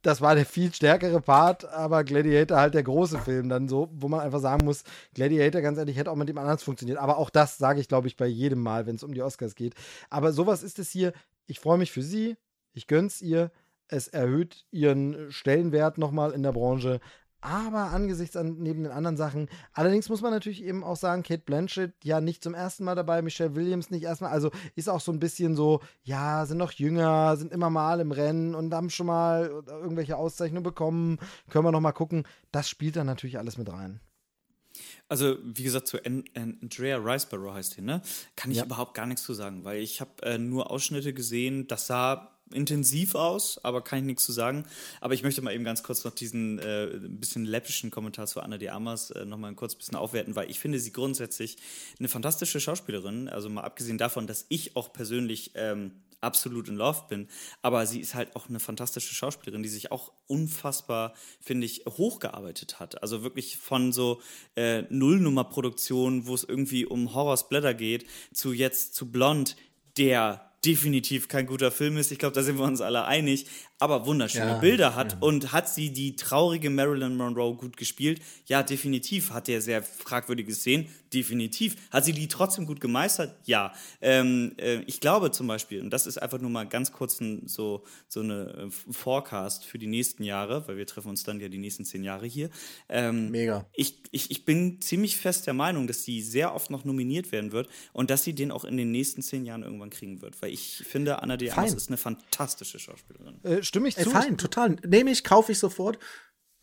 das 0.02 0.22
war 0.22 0.34
der 0.34 0.46
viel 0.46 0.74
stärkere 0.74 1.20
Part, 1.20 1.66
aber 1.66 2.06
Gladiator 2.06 2.58
halt 2.58 2.74
der 2.74 2.84
große 2.84 3.20
Film 3.20 3.50
dann 3.50 3.68
so, 3.68 3.90
wo 3.92 4.08
man 4.08 4.22
einfach 4.22 4.40
sagen 4.40 4.64
muss, 4.64 4.86
Gladiator, 5.14 5.62
ganz 5.62 5.78
ehrlich, 5.78 5.98
hätte 5.98 6.10
auch 6.10 6.16
mit 6.16 6.30
dem 6.30 6.38
anderen 6.38 6.58
funktioniert. 6.58 7.00
Aber 7.00 7.18
auch 7.18 7.30
das 7.30 7.58
sage 7.58 7.82
ich, 7.82 7.90
glaube 7.90 8.08
ich, 8.08 8.16
bei 8.16 8.28
jedem 8.28 8.64
Mal, 8.64 8.86
wenn 8.86 8.96
es 8.96 9.04
um 9.04 9.14
die 9.14 9.22
Oscars 9.22 9.56
geht. 9.56 9.76
Aber 10.10 10.32
sowas 10.32 10.64
ist 10.64 10.80
es 10.80 10.90
hier. 10.90 11.12
Ich 11.48 11.60
freue 11.60 11.78
mich 11.78 11.92
für 11.92 12.02
sie, 12.02 12.38
ich 12.72 12.88
gönn's 12.88 13.22
ihr. 13.22 13.52
Es 13.90 14.08
erhöht 14.08 14.66
ihren 14.72 15.32
Stellenwert 15.32 15.98
nochmal 15.98 16.32
in 16.32 16.44
der 16.44 16.54
Branche. 16.54 17.02
Aber 17.44 17.92
angesichts 17.92 18.38
an 18.38 18.56
neben 18.60 18.84
den 18.84 18.92
anderen 18.94 19.18
Sachen, 19.18 19.50
allerdings 19.74 20.08
muss 20.08 20.22
man 20.22 20.32
natürlich 20.32 20.64
eben 20.64 20.82
auch 20.82 20.96
sagen, 20.96 21.24
Kate 21.24 21.44
Blanchett 21.46 21.94
ja 22.02 22.22
nicht 22.22 22.42
zum 22.42 22.54
ersten 22.54 22.86
Mal 22.86 22.96
dabei, 22.96 23.22
Michelle 23.22 23.54
Williams 23.54 23.90
nicht 23.90 24.04
erstmal, 24.04 24.32
also 24.32 24.50
ist 24.76 24.88
auch 24.88 25.02
so 25.02 25.12
ein 25.12 25.20
bisschen 25.20 25.58
so, 25.58 25.82
ja, 26.04 26.46
sind 26.46 26.58
noch 26.58 26.72
jünger, 26.72 27.36
sind 27.36 27.52
immer 27.52 27.70
mal 27.70 28.00
im 28.00 28.14
Rennen 28.14 28.56
und 28.56 28.74
haben 28.74 28.90
schon 28.90 29.08
mal 29.08 29.50
irgendwelche 29.68 30.16
Auszeichnungen 30.16 30.64
bekommen, 30.64 31.20
können 31.50 31.66
wir 31.66 31.74
noch 31.74 31.82
mal 31.82 31.92
gucken. 31.92 32.24
Das 32.54 32.70
spielt 32.70 32.96
dann 32.96 33.08
natürlich 33.08 33.38
alles 33.38 33.58
mit 33.58 33.70
rein. 33.70 34.00
Also, 35.10 35.36
wie 35.44 35.64
gesagt, 35.64 35.88
zu 35.88 36.04
An 36.04 36.24
An 36.36 36.58
Andrea 36.62 36.98
Riceborough 36.98 37.54
heißt 37.56 37.78
die, 37.78 37.82
ne? 37.82 38.02
Kann 38.38 38.52
ich 38.52 38.58
Ja. 38.58 38.64
überhaupt 38.66 38.94
gar 38.94 39.06
nichts 39.06 39.24
zu 39.24 39.34
sagen, 39.34 39.66
weil 39.66 39.82
ich 39.82 40.00
habe 40.02 40.12
äh, 40.24 40.38
nur 40.38 40.72
Ausschnitte 40.72 41.14
gesehen, 41.14 41.68
das 41.68 41.88
sah 41.88 42.33
intensiv 42.54 43.16
aus, 43.16 43.60
aber 43.64 43.82
kann 43.82 44.00
ich 44.00 44.06
nichts 44.06 44.26
zu 44.26 44.32
sagen. 44.32 44.66
Aber 45.02 45.14
ich 45.14 45.24
möchte 45.24 45.42
mal 45.42 45.54
eben 45.54 45.64
ganz 45.64 45.84
kurz 45.84 46.04
noch 46.04 46.14
diesen 46.14 46.60
äh, 46.60 46.90
bisschen 47.02 47.46
läppischen 47.46 47.92
Kommentar 47.92 48.28
zu 48.28 48.42
Anna 48.42 48.58
de 48.58 48.70
Amas 48.70 49.12
äh, 49.12 49.26
noch 49.26 49.38
mal 49.38 49.48
ein 49.48 49.56
kurz 49.56 49.76
bisschen 49.76 49.96
aufwerten, 49.96 50.36
weil 50.36 50.50
ich 50.50 50.60
finde 50.60 50.80
sie 50.80 50.92
grundsätzlich 50.92 51.58
eine 52.00 52.08
fantastische 52.08 52.60
Schauspielerin. 52.60 53.30
Also 53.30 53.50
mal 53.50 53.62
abgesehen 53.62 53.98
davon, 53.98 54.28
dass 54.28 54.46
ich 54.50 54.76
auch 54.76 54.94
persönlich 54.94 55.52
ähm, 55.56 55.92
absolut 56.24 56.70
in 56.70 56.76
Love 56.76 57.04
bin, 57.10 57.28
aber 57.62 57.86
sie 57.86 58.00
ist 58.00 58.16
halt 58.16 58.36
auch 58.36 58.50
eine 58.50 58.60
fantastische 58.60 59.14
Schauspielerin, 59.14 59.62
die 59.62 59.70
sich 59.70 59.92
auch 59.92 60.12
unfassbar, 60.28 61.14
finde 61.42 61.66
ich, 61.66 61.86
hochgearbeitet 61.86 62.80
hat. 62.80 63.02
Also 63.02 63.24
wirklich 63.24 63.58
von 63.58 63.92
so 63.92 64.22
äh, 64.56 64.84
Nullnummer-Produktionen, 64.90 66.26
wo 66.26 66.34
es 66.34 66.44
irgendwie 66.44 66.86
um 66.86 67.14
Horror-Splatter 67.14 67.74
geht, 67.74 68.08
zu 68.34 68.54
jetzt 68.54 68.96
zu 68.96 69.12
Blond, 69.12 69.58
der 69.98 70.53
definitiv 70.66 71.28
kein 71.28 71.46
guter 71.46 71.72
Film 71.72 71.98
ist. 71.98 72.12
Ich 72.12 72.20
glaube, 72.20 72.36
da 72.36 72.44
sind 72.44 72.58
wir 72.58 72.66
uns 72.66 72.82
alle 72.82 73.06
einig, 73.06 73.48
aber 73.84 74.06
wunderschöne 74.06 74.52
Ja, 74.52 74.58
Bilder 74.60 74.96
hat. 74.96 75.22
Und 75.22 75.52
hat 75.52 75.68
sie 75.68 75.92
die 75.92 76.16
traurige 76.16 76.70
Marilyn 76.70 77.18
Monroe 77.18 77.54
gut 77.56 77.76
gespielt? 77.76 78.22
Ja, 78.46 78.64
definitiv. 78.64 79.32
Hat 79.32 79.50
er 79.50 79.62
sehr 79.62 79.84
fragwürdige 79.84 80.54
Szenen? 80.54 80.88
Definitiv. 81.14 81.76
Hat 81.92 82.06
sie 82.06 82.14
die 82.14 82.30
trotzdem 82.30 82.66
gut 82.66 82.80
gemeistert? 82.80 83.36
Ja. 83.46 83.74
Ähm, 84.02 84.54
äh, 84.58 84.80
ich 84.88 85.02
glaube 85.02 85.32
zum 85.32 85.48
Beispiel, 85.48 85.82
und 85.82 85.90
das 85.90 86.08
ist 86.08 86.18
einfach 86.18 86.40
nur 86.40 86.50
mal 86.50 86.66
ganz 86.66 86.94
kurz 86.94 87.20
ein, 87.20 87.46
so, 87.46 87.84
so 88.08 88.22
eine 88.22 88.70
äh, 88.70 88.94
Forecast 88.94 89.66
für 89.66 89.78
die 89.78 89.88
nächsten 89.88 90.24
Jahre, 90.24 90.66
weil 90.68 90.78
wir 90.78 90.88
treffen 90.88 91.10
uns 91.10 91.24
dann 91.24 91.42
ja 91.42 91.50
die 91.50 91.58
nächsten 91.58 91.84
zehn 91.84 92.04
Jahre 92.04 92.26
hier. 92.26 92.50
Ähm, 92.88 93.32
Mega. 93.32 93.68
ich, 93.74 93.98
ich, 94.12 94.32
ich 94.32 94.46
bin 94.46 94.80
ziemlich 94.80 95.18
fest 95.18 95.46
der 95.46 95.54
Meinung, 95.54 95.88
dass 95.88 96.04
sie 96.04 96.22
sehr 96.22 96.56
oft 96.56 96.72
noch 96.72 96.86
nominiert 96.86 97.34
werden 97.34 97.52
wird 97.52 97.68
und 97.92 98.10
dass 98.10 98.24
sie 98.24 98.34
den 98.34 98.52
auch 98.52 98.64
in 98.64 98.78
den 98.78 98.92
nächsten 98.92 99.22
zehn 99.22 99.46
Jahren 99.46 99.64
irgendwann 99.64 99.90
kriegen 99.90 100.22
wird. 100.22 100.42
Weil 100.42 100.52
ich 100.52 100.84
finde, 100.88 101.22
Anna 101.22 101.36
de 101.36 101.52
Armas 101.52 101.74
ist 101.74 101.90
eine 101.90 101.98
fantastische 101.98 102.80
Schauspielerin. 102.80 103.44
Äh, 103.44 103.62
stimme 103.74 103.88
ich 103.88 103.96
zu? 103.96 104.12
fein, 104.12 104.38
total. 104.38 104.76
Nehme 104.86 105.10
ich, 105.10 105.24
kaufe 105.24 105.52
ich 105.52 105.58
sofort. 105.58 105.98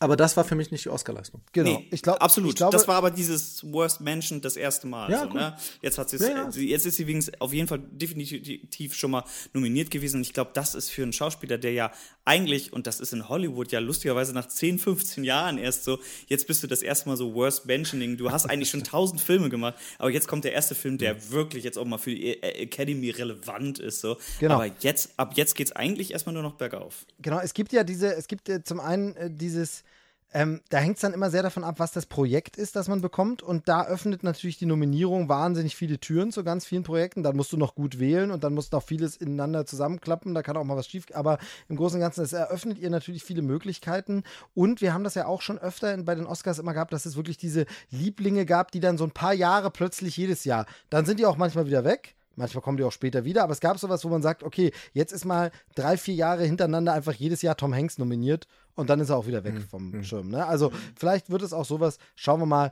Aber 0.02 0.16
das 0.16 0.34
war 0.34 0.44
für 0.44 0.54
mich 0.54 0.70
nicht 0.70 0.86
die 0.86 0.88
Oscarleistung. 0.88 1.42
Genau. 1.52 1.78
Nee, 1.78 1.88
ich 1.90 2.00
glaube, 2.00 2.22
absolut. 2.22 2.50
Ich 2.50 2.56
glaube, 2.56 2.72
das 2.72 2.88
war 2.88 2.96
aber 2.96 3.10
dieses 3.10 3.62
Worst 3.70 4.00
Mentioned 4.00 4.42
das 4.42 4.56
erste 4.56 4.86
Mal. 4.86 5.10
Ja, 5.10 5.24
so, 5.24 5.34
ne? 5.34 5.54
Jetzt 5.82 5.98
hat 5.98 6.08
sie 6.08 6.16
Ja, 6.16 6.50
ja. 6.50 6.50
jetzt 6.50 6.86
ist 6.86 6.96
sie 6.96 7.06
wenigstens 7.06 7.38
auf 7.38 7.52
jeden 7.52 7.68
Fall 7.68 7.80
definitiv 7.80 8.94
schon 8.94 9.10
mal 9.10 9.24
nominiert 9.52 9.90
gewesen. 9.90 10.16
Und 10.16 10.22
ich 10.22 10.32
glaube, 10.32 10.52
das 10.54 10.74
ist 10.74 10.90
für 10.90 11.02
einen 11.02 11.12
Schauspieler, 11.12 11.58
der 11.58 11.72
ja 11.72 11.92
eigentlich, 12.24 12.72
und 12.72 12.86
das 12.86 12.98
ist 12.98 13.12
in 13.12 13.28
Hollywood 13.28 13.72
ja 13.72 13.78
lustigerweise 13.78 14.32
nach 14.32 14.48
10, 14.48 14.78
15 14.78 15.22
Jahren 15.22 15.58
erst 15.58 15.84
so, 15.84 15.98
jetzt 16.28 16.46
bist 16.46 16.62
du 16.62 16.66
das 16.66 16.80
erste 16.80 17.06
Mal 17.06 17.18
so 17.18 17.34
Worst 17.34 17.66
Mentioning. 17.66 18.16
Du 18.16 18.30
hast 18.30 18.46
eigentlich 18.46 18.70
schon 18.70 18.82
tausend 18.82 19.20
Filme 19.20 19.50
gemacht, 19.50 19.74
aber 19.98 20.08
jetzt 20.08 20.28
kommt 20.28 20.44
der 20.44 20.54
erste 20.54 20.74
Film, 20.74 20.96
der 20.96 21.30
wirklich 21.30 21.62
jetzt 21.62 21.76
auch 21.76 21.84
mal 21.84 21.98
für 21.98 22.10
die 22.10 22.42
Academy 22.42 23.10
relevant 23.10 23.78
ist. 23.78 24.00
So. 24.00 24.16
Genau. 24.38 24.54
Aber 24.54 24.70
jetzt, 24.80 25.10
ab 25.18 25.32
jetzt 25.34 25.56
geht's 25.56 25.72
eigentlich 25.72 26.12
erstmal 26.12 26.32
nur 26.32 26.42
noch 26.42 26.54
bergauf. 26.54 27.04
Genau, 27.20 27.38
es 27.40 27.52
gibt 27.52 27.74
ja 27.74 27.84
diese, 27.84 28.14
es 28.14 28.28
gibt 28.28 28.48
ja 28.48 28.64
zum 28.64 28.80
einen 28.80 29.14
äh, 29.16 29.30
dieses, 29.30 29.84
ähm, 30.32 30.60
da 30.68 30.78
hängt 30.78 30.96
es 30.96 31.00
dann 31.00 31.12
immer 31.12 31.30
sehr 31.30 31.42
davon 31.42 31.64
ab, 31.64 31.76
was 31.78 31.90
das 31.90 32.06
Projekt 32.06 32.56
ist, 32.56 32.76
das 32.76 32.86
man 32.86 33.00
bekommt. 33.00 33.42
Und 33.42 33.68
da 33.68 33.86
öffnet 33.86 34.22
natürlich 34.22 34.58
die 34.58 34.66
Nominierung 34.66 35.28
wahnsinnig 35.28 35.74
viele 35.74 35.98
Türen 35.98 36.30
zu 36.30 36.44
ganz 36.44 36.64
vielen 36.64 36.84
Projekten. 36.84 37.22
Dann 37.22 37.36
musst 37.36 37.52
du 37.52 37.56
noch 37.56 37.74
gut 37.74 37.98
wählen 37.98 38.30
und 38.30 38.44
dann 38.44 38.54
muss 38.54 38.70
noch 38.70 38.84
vieles 38.84 39.16
ineinander 39.16 39.66
zusammenklappen. 39.66 40.34
Da 40.34 40.42
kann 40.42 40.56
auch 40.56 40.64
mal 40.64 40.76
was 40.76 40.86
schief. 40.86 41.06
Aber 41.14 41.38
im 41.68 41.76
Großen 41.76 41.96
und 41.96 42.00
Ganzen, 42.00 42.22
es 42.22 42.32
eröffnet 42.32 42.78
ihr 42.78 42.90
natürlich 42.90 43.24
viele 43.24 43.42
Möglichkeiten. 43.42 44.22
Und 44.54 44.80
wir 44.80 44.94
haben 44.94 45.04
das 45.04 45.16
ja 45.16 45.26
auch 45.26 45.42
schon 45.42 45.58
öfter 45.58 45.92
in, 45.92 46.04
bei 46.04 46.14
den 46.14 46.26
Oscars 46.26 46.60
immer 46.60 46.74
gehabt, 46.74 46.92
dass 46.92 47.06
es 47.06 47.16
wirklich 47.16 47.36
diese 47.36 47.66
Lieblinge 47.90 48.46
gab, 48.46 48.70
die 48.70 48.80
dann 48.80 48.98
so 48.98 49.04
ein 49.04 49.10
paar 49.10 49.34
Jahre 49.34 49.70
plötzlich 49.70 50.16
jedes 50.16 50.44
Jahr. 50.44 50.66
Dann 50.90 51.06
sind 51.06 51.18
die 51.18 51.26
auch 51.26 51.36
manchmal 51.36 51.66
wieder 51.66 51.84
weg. 51.84 52.14
Manchmal 52.36 52.62
kommen 52.62 52.78
die 52.78 52.84
auch 52.84 52.92
später 52.92 53.24
wieder, 53.24 53.42
aber 53.42 53.52
es 53.52 53.60
gab 53.60 53.78
sowas, 53.78 54.04
wo 54.04 54.08
man 54.08 54.22
sagt, 54.22 54.44
okay, 54.44 54.72
jetzt 54.92 55.12
ist 55.12 55.24
mal 55.24 55.50
drei, 55.74 55.98
vier 55.98 56.14
Jahre 56.14 56.44
hintereinander 56.44 56.92
einfach 56.92 57.12
jedes 57.12 57.42
Jahr 57.42 57.56
Tom 57.56 57.74
Hanks 57.74 57.98
nominiert 57.98 58.46
und 58.80 58.90
dann 58.90 59.00
ist 59.00 59.10
er 59.10 59.16
auch 59.16 59.26
wieder 59.26 59.44
weg 59.44 59.54
vom 59.70 60.02
Schirm. 60.02 60.30
Ne? 60.30 60.44
Also 60.44 60.72
vielleicht 60.96 61.30
wird 61.30 61.42
es 61.42 61.52
auch 61.52 61.64
sowas. 61.64 61.98
Schauen 62.14 62.40
wir 62.40 62.46
mal. 62.46 62.70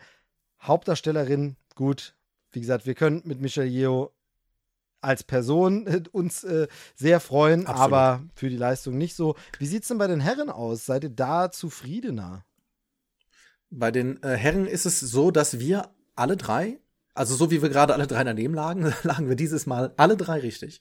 Hauptdarstellerin, 0.60 1.56
gut. 1.74 2.14
Wie 2.50 2.60
gesagt, 2.60 2.86
wir 2.86 2.94
können 2.94 3.22
mit 3.24 3.40
Michelle 3.40 3.68
Yeoh 3.68 4.10
als 5.00 5.22
Person 5.22 5.86
äh, 5.86 6.02
uns 6.12 6.44
äh, 6.44 6.66
sehr 6.96 7.20
freuen, 7.20 7.66
Absolut. 7.66 7.92
aber 7.92 8.22
für 8.34 8.48
die 8.48 8.56
Leistung 8.56 8.98
nicht 8.98 9.14
so. 9.14 9.36
Wie 9.58 9.66
sieht 9.66 9.82
es 9.82 9.88
denn 9.88 9.98
bei 9.98 10.06
den 10.06 10.20
Herren 10.20 10.50
aus? 10.50 10.86
Seid 10.86 11.04
ihr 11.04 11.10
da 11.10 11.50
zufriedener? 11.50 12.44
Bei 13.70 13.90
den 13.90 14.22
äh, 14.22 14.36
Herren 14.36 14.66
ist 14.66 14.86
es 14.86 14.98
so, 14.98 15.30
dass 15.30 15.60
wir 15.60 15.90
alle 16.16 16.36
drei, 16.36 16.80
also 17.14 17.34
so 17.36 17.50
wie 17.50 17.62
wir 17.62 17.68
gerade 17.68 17.94
alle 17.94 18.06
drei 18.06 18.24
daneben 18.24 18.54
lagen, 18.54 18.92
lagen 19.02 19.28
wir 19.28 19.36
dieses 19.36 19.66
Mal 19.66 19.92
alle 19.96 20.16
drei 20.16 20.40
richtig. 20.40 20.80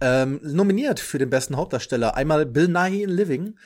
Ähm, 0.00 0.40
nominiert 0.42 1.00
für 1.00 1.18
den 1.18 1.30
besten 1.30 1.56
Hauptdarsteller. 1.56 2.16
Einmal 2.16 2.46
Bill 2.46 2.68
Nighy 2.68 3.02
in 3.02 3.10
Living, 3.10 3.58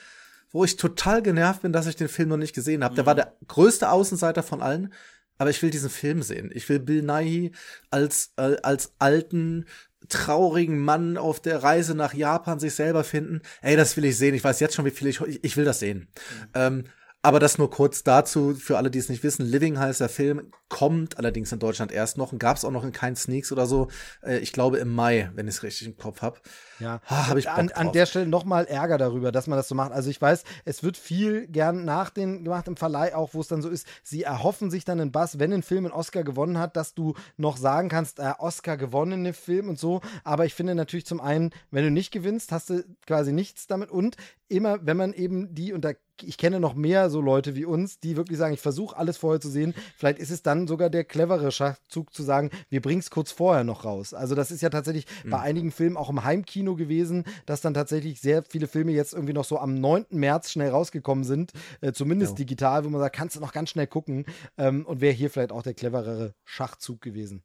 wo 0.51 0.65
ich 0.65 0.77
total 0.77 1.23
genervt 1.23 1.63
bin, 1.63 1.73
dass 1.73 1.87
ich 1.87 1.97
den 1.97 2.09
Film 2.09 2.31
noch 2.31 2.37
nicht 2.37 2.55
gesehen 2.55 2.83
habe. 2.85 2.95
Der 2.95 3.07
war 3.07 3.15
der 3.15 3.35
größte 3.47 3.91
Außenseiter 3.91 4.43
von 4.43 4.63
allen. 4.63 4.93
Aber 5.41 5.51
ich 5.51 5.63
will 5.63 5.71
diesen 5.71 5.91
Film 5.91 6.23
sehen. 6.23 6.51
Ich 6.53 6.69
will 6.69 6.81
Bill 6.81 7.03
Nighy 7.03 7.53
als, 7.91 8.33
äh, 8.37 8.57
als 8.63 8.93
alten, 8.99 9.67
traurigen 10.09 10.79
Mann 10.81 11.17
auf 11.17 11.39
der 11.39 11.63
Reise 11.63 11.95
nach 11.95 12.13
Japan 12.13 12.59
sich 12.59 12.75
selber 12.75 13.05
finden. 13.05 13.43
Ey, 13.63 13.77
das 13.77 13.97
will 13.97 14.05
ich 14.05 14.17
sehen. 14.17 14.35
Ich 14.35 14.43
weiß 14.43 14.59
jetzt 14.59 14.75
schon, 14.75 14.85
wie 14.85 14.91
viel 14.91 15.07
ich, 15.07 15.21
ich, 15.21 15.45
ich 15.45 15.57
will 15.57 15.65
das 15.65 15.79
sehen. 15.79 16.09
Ähm, 16.55 16.85
Aber 17.21 17.41
das 17.41 17.59
nur 17.59 17.71
kurz 17.71 18.05
dazu, 18.05 18.55
für 18.55 18.79
alle, 18.79 18.91
die 18.91 18.99
es 18.99 19.09
nicht 19.09 19.23
wissen. 19.23 19.45
Living 19.45 19.79
heißt 19.79 20.01
der 20.01 20.09
Film, 20.09 20.53
kommt 20.69 21.19
allerdings 21.19 21.53
in 21.53 21.59
Deutschland 21.59 21.93
erst 21.93 22.17
noch 22.17 22.33
und 22.33 22.39
gab 22.39 22.57
es 22.57 22.65
auch 22.65 22.71
noch 22.71 22.85
in 22.85 22.93
keinen 22.93 23.17
Sneaks 23.17 23.51
oder 23.53 23.67
so. 23.67 23.89
Äh, 24.23 24.39
ich 24.39 24.53
glaube 24.53 24.79
im 24.79 24.95
Mai, 24.95 25.31
wenn 25.35 25.49
ich 25.49 25.57
es 25.57 25.63
richtig 25.63 25.89
im 25.89 25.97
Kopf 25.97 26.23
habe. 26.23 26.41
Ja, 26.81 27.01
Ah, 27.09 27.29
hab 27.29 27.37
ich 27.37 27.49
an, 27.49 27.71
an 27.73 27.93
der 27.93 28.07
Stelle 28.07 28.27
nochmal 28.27 28.67
Ärger 28.67 28.99
darüber, 28.99 29.33
dass 29.33 29.47
man 29.47 29.57
das 29.57 29.69
so 29.69 29.75
macht. 29.75 29.93
Also 29.93 30.11
ich 30.11 30.21
weiß, 30.21 30.45
es 30.65 30.83
wird 30.83 30.97
viel 30.97 31.47
gern 31.49 31.85
nach 31.85 32.11
den 32.11 32.45
gemacht 32.45 32.69
im 32.69 32.77
Verleih 32.77 33.15
auch, 33.15 33.35
wo 33.35 33.41
es 33.41 33.49
dann 33.49 33.63
so 33.63 33.69
ist, 33.69 33.87
sie 34.03 34.23
erhoffen 34.23 34.71
sich 34.71 34.85
dann 34.85 35.01
einen 35.01 35.13
Bass, 35.13 35.39
wenn 35.39 35.53
ein 35.53 35.63
Film 35.63 35.87
einen 35.87 35.95
Oscar 35.95 36.25
gewonnen 36.25 36.59
hat, 36.59 36.77
dass 36.77 36.95
du 36.95 37.15
noch 37.37 37.57
sagen 37.57 37.89
kannst, 37.89 38.19
äh, 38.21 38.33
Oscar 38.39 38.77
gewonnene 38.77 39.33
Film 39.33 39.69
und 39.69 39.79
so. 39.79 40.01
Aber 40.25 40.45
ich 40.47 40.55
finde 40.55 40.75
natürlich 40.75 41.07
zum 41.07 41.21
einen, 41.21 41.51
wenn 41.71 41.85
du 41.85 41.91
nicht 41.91 42.11
gewinnst, 42.11 42.53
hast 42.53 42.71
du 42.71 42.85
quasi 43.07 43.33
nichts 43.33 43.67
damit 43.67 43.91
und 43.91 44.17
immer, 44.49 44.79
wenn 44.87 44.97
man 44.97 45.13
eben 45.13 45.55
die, 45.55 45.73
und 45.73 45.85
da, 45.85 45.91
ich 46.23 46.39
kenne 46.39 46.59
noch 46.59 46.75
mehr 46.75 47.11
so 47.11 47.21
Leute 47.21 47.55
wie 47.55 47.65
uns, 47.67 48.01
die 48.01 48.17
wirklich 48.17 48.39
sagen, 48.39 48.55
ich 48.55 48.61
versuche 48.61 48.97
alles 48.97 49.19
vorher 49.19 49.41
zu 49.41 49.51
sehen, 49.51 49.75
vielleicht 49.97 50.19
ist 50.19 50.31
es 50.31 50.43
dann 50.43 50.67
sogar 50.67 50.89
der 50.91 51.05
clevere 51.05 51.53
Schachzug 51.53 52.15
zu 52.15 52.23
sagen, 52.23 52.51
wir 52.71 52.81
bringen 52.81 53.01
es 53.01 53.11
kurz 53.11 53.31
vorher 53.31 53.63
noch 53.63 53.85
raus. 53.85 54.15
Also 54.15 54.35
das 54.35 54.51
ist 54.51 54.63
ja 54.63 54.71
tatsächlich 54.71 55.07
bei 55.25 55.39
einigen 55.39 55.71
Filmen 55.71 55.97
auch 55.97 56.09
im 56.09 56.25
Heimkino 56.25 56.68
gewesen, 56.77 57.25
dass 57.47 57.61
dann 57.61 57.75
tatsächlich 57.75 58.21
sehr 58.21 58.43
viele 58.43 58.67
Filme 58.69 58.93
jetzt 58.93 59.13
irgendwie 59.15 59.33
noch 59.33 59.45
so 59.45 59.59
am 59.59 59.75
9. 59.75 60.07
März 60.11 60.51
schnell 60.53 60.71
rausgekommen 60.71 61.25
sind, 61.25 61.53
äh, 61.81 61.93
zumindest 61.93 62.33
Ja. 62.33 62.37
digital, 62.37 62.85
wo 62.85 62.89
man 62.91 63.01
sagt, 63.01 63.17
kannst 63.17 63.37
du 63.37 63.41
noch 63.41 63.53
ganz 63.53 63.71
schnell 63.71 63.87
gucken 63.87 64.25
ähm, 64.57 64.85
und 64.87 65.01
wäre 65.01 65.15
hier 65.15 65.31
vielleicht 65.31 65.53
auch 65.53 65.63
der 65.63 65.75
cleverere 65.75 66.35
Schachzug 66.45 67.01
gewesen. 67.01 67.43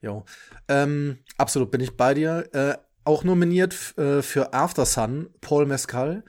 Jo. 0.00 0.24
Ähm, 0.68 1.18
absolut 1.38 1.70
bin 1.70 1.80
ich 1.80 1.96
bei 1.96 2.14
dir. 2.14 2.48
Äh, 2.52 2.76
auch 3.04 3.24
nominiert 3.24 3.96
äh, 3.98 4.22
für 4.22 4.52
After 4.52 4.84
Sun, 4.84 5.30
Paul 5.40 5.66
Mescal. 5.66 6.24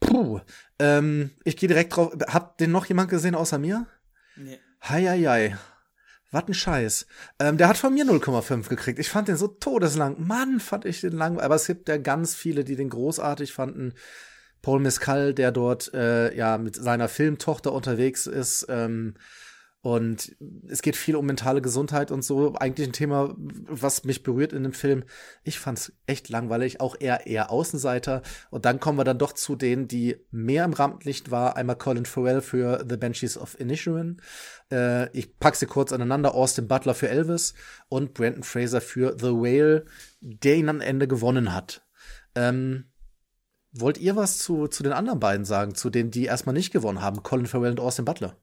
Puh. 0.00 0.40
Ähm, 0.78 1.30
ich 1.44 1.56
gehe 1.56 1.68
direkt 1.68 1.96
drauf. 1.96 2.12
Habt 2.28 2.60
den 2.60 2.70
noch 2.70 2.86
jemand 2.86 3.10
gesehen 3.10 3.34
außer 3.34 3.58
mir? 3.58 3.86
Nee. 4.36 4.58
Heieiei. 4.88 5.56
Was 6.30 6.46
ein 6.46 6.54
Scheiß. 6.54 7.06
Ähm, 7.38 7.56
der 7.56 7.68
hat 7.68 7.78
von 7.78 7.94
mir 7.94 8.04
0,5 8.04 8.68
gekriegt. 8.68 8.98
Ich 8.98 9.08
fand 9.08 9.28
den 9.28 9.36
so 9.36 9.48
todeslang. 9.48 10.26
Mann, 10.26 10.60
fand 10.60 10.84
ich 10.84 11.00
den 11.00 11.12
lang. 11.12 11.40
Aber 11.40 11.54
es 11.54 11.66
gibt 11.66 11.88
ja 11.88 11.96
ganz 11.96 12.34
viele, 12.34 12.64
die 12.64 12.76
den 12.76 12.90
großartig 12.90 13.52
fanden. 13.52 13.94
Paul 14.60 14.80
Mescal, 14.80 15.32
der 15.32 15.52
dort 15.52 15.94
äh, 15.94 16.34
ja 16.36 16.58
mit 16.58 16.76
seiner 16.76 17.08
Filmtochter 17.08 17.72
unterwegs 17.72 18.26
ist. 18.26 18.66
Ähm, 18.68 19.14
und 19.80 20.36
es 20.66 20.82
geht 20.82 20.96
viel 20.96 21.14
um 21.14 21.26
mentale 21.26 21.62
Gesundheit 21.62 22.10
und 22.10 22.22
so. 22.22 22.54
Eigentlich 22.54 22.88
ein 22.88 22.92
Thema, 22.92 23.34
was 23.36 24.02
mich 24.02 24.24
berührt 24.24 24.52
in 24.52 24.64
dem 24.64 24.72
Film. 24.72 25.04
Ich 25.44 25.60
fand's 25.60 25.92
echt 26.06 26.28
langweilig, 26.28 26.80
auch 26.80 26.96
eher 26.98 27.28
eher 27.28 27.52
Außenseiter. 27.52 28.22
Und 28.50 28.64
dann 28.64 28.80
kommen 28.80 28.98
wir 28.98 29.04
dann 29.04 29.18
doch 29.18 29.32
zu 29.32 29.54
denen, 29.54 29.86
die 29.86 30.16
mehr 30.32 30.64
im 30.64 30.72
Rampenlicht 30.72 31.30
war. 31.30 31.56
Einmal 31.56 31.76
Colin 31.76 32.06
Farrell 32.06 32.40
für 32.40 32.84
The 32.88 32.96
Banshees 32.96 33.38
of 33.38 33.58
Inisherin. 33.60 34.20
Äh, 34.72 35.16
ich 35.16 35.38
pack 35.38 35.54
sie 35.54 35.66
kurz 35.66 35.92
aneinander. 35.92 36.34
Austin 36.34 36.66
Butler 36.66 36.94
für 36.94 37.08
Elvis 37.08 37.54
und 37.88 38.14
Brandon 38.14 38.42
Fraser 38.42 38.80
für 38.80 39.16
The 39.16 39.30
Whale, 39.30 39.84
der 40.20 40.56
ihn 40.56 40.68
am 40.68 40.80
Ende 40.80 41.06
gewonnen 41.06 41.54
hat. 41.54 41.86
Ähm, 42.34 42.86
wollt 43.70 43.98
ihr 43.98 44.16
was 44.16 44.38
zu, 44.38 44.66
zu 44.66 44.82
den 44.82 44.92
anderen 44.92 45.20
beiden 45.20 45.44
sagen? 45.44 45.76
Zu 45.76 45.88
denen, 45.88 46.10
die 46.10 46.24
erstmal 46.24 46.54
nicht 46.54 46.72
gewonnen 46.72 47.00
haben? 47.00 47.22
Colin 47.22 47.46
Farrell 47.46 47.70
und 47.70 47.80
Austin 47.80 48.04
Butler. 48.04 48.36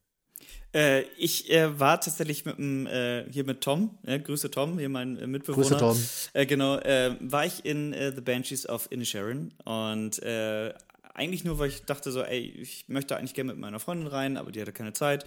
Äh, 0.75 1.03
ich 1.17 1.49
äh, 1.49 1.79
war 1.79 2.01
tatsächlich 2.01 2.43
mit 2.43 2.57
dem, 2.57 2.85
äh, 2.85 3.23
hier 3.31 3.45
mit 3.45 3.61
Tom, 3.61 3.97
äh, 4.05 4.19
Grüße 4.19 4.51
Tom, 4.51 4.77
hier 4.77 4.89
mein 4.89 5.17
äh, 5.17 5.25
Mitbewohner. 5.25 5.69
Grüße, 5.69 5.77
Tom. 5.77 5.97
Äh, 6.33 6.45
genau, 6.45 6.77
äh, 6.79 7.15
war 7.21 7.45
ich 7.45 7.63
in 7.63 7.93
The 7.93 8.19
Banshees 8.21 8.67
of 8.67 8.91
Inisherin 8.91 9.53
und 9.63 10.21
eigentlich 11.17 11.45
nur, 11.45 11.57
weil 11.59 11.69
ich 11.69 11.83
dachte 11.85 12.11
so, 12.11 12.21
ey, 12.23 12.41
ich 12.41 12.89
möchte 12.89 13.15
eigentlich 13.15 13.33
gerne 13.33 13.53
mit 13.53 13.61
meiner 13.61 13.79
Freundin 13.79 14.07
rein, 14.07 14.35
aber 14.35 14.51
die 14.51 14.59
hatte 14.59 14.73
keine 14.73 14.91
Zeit. 14.91 15.25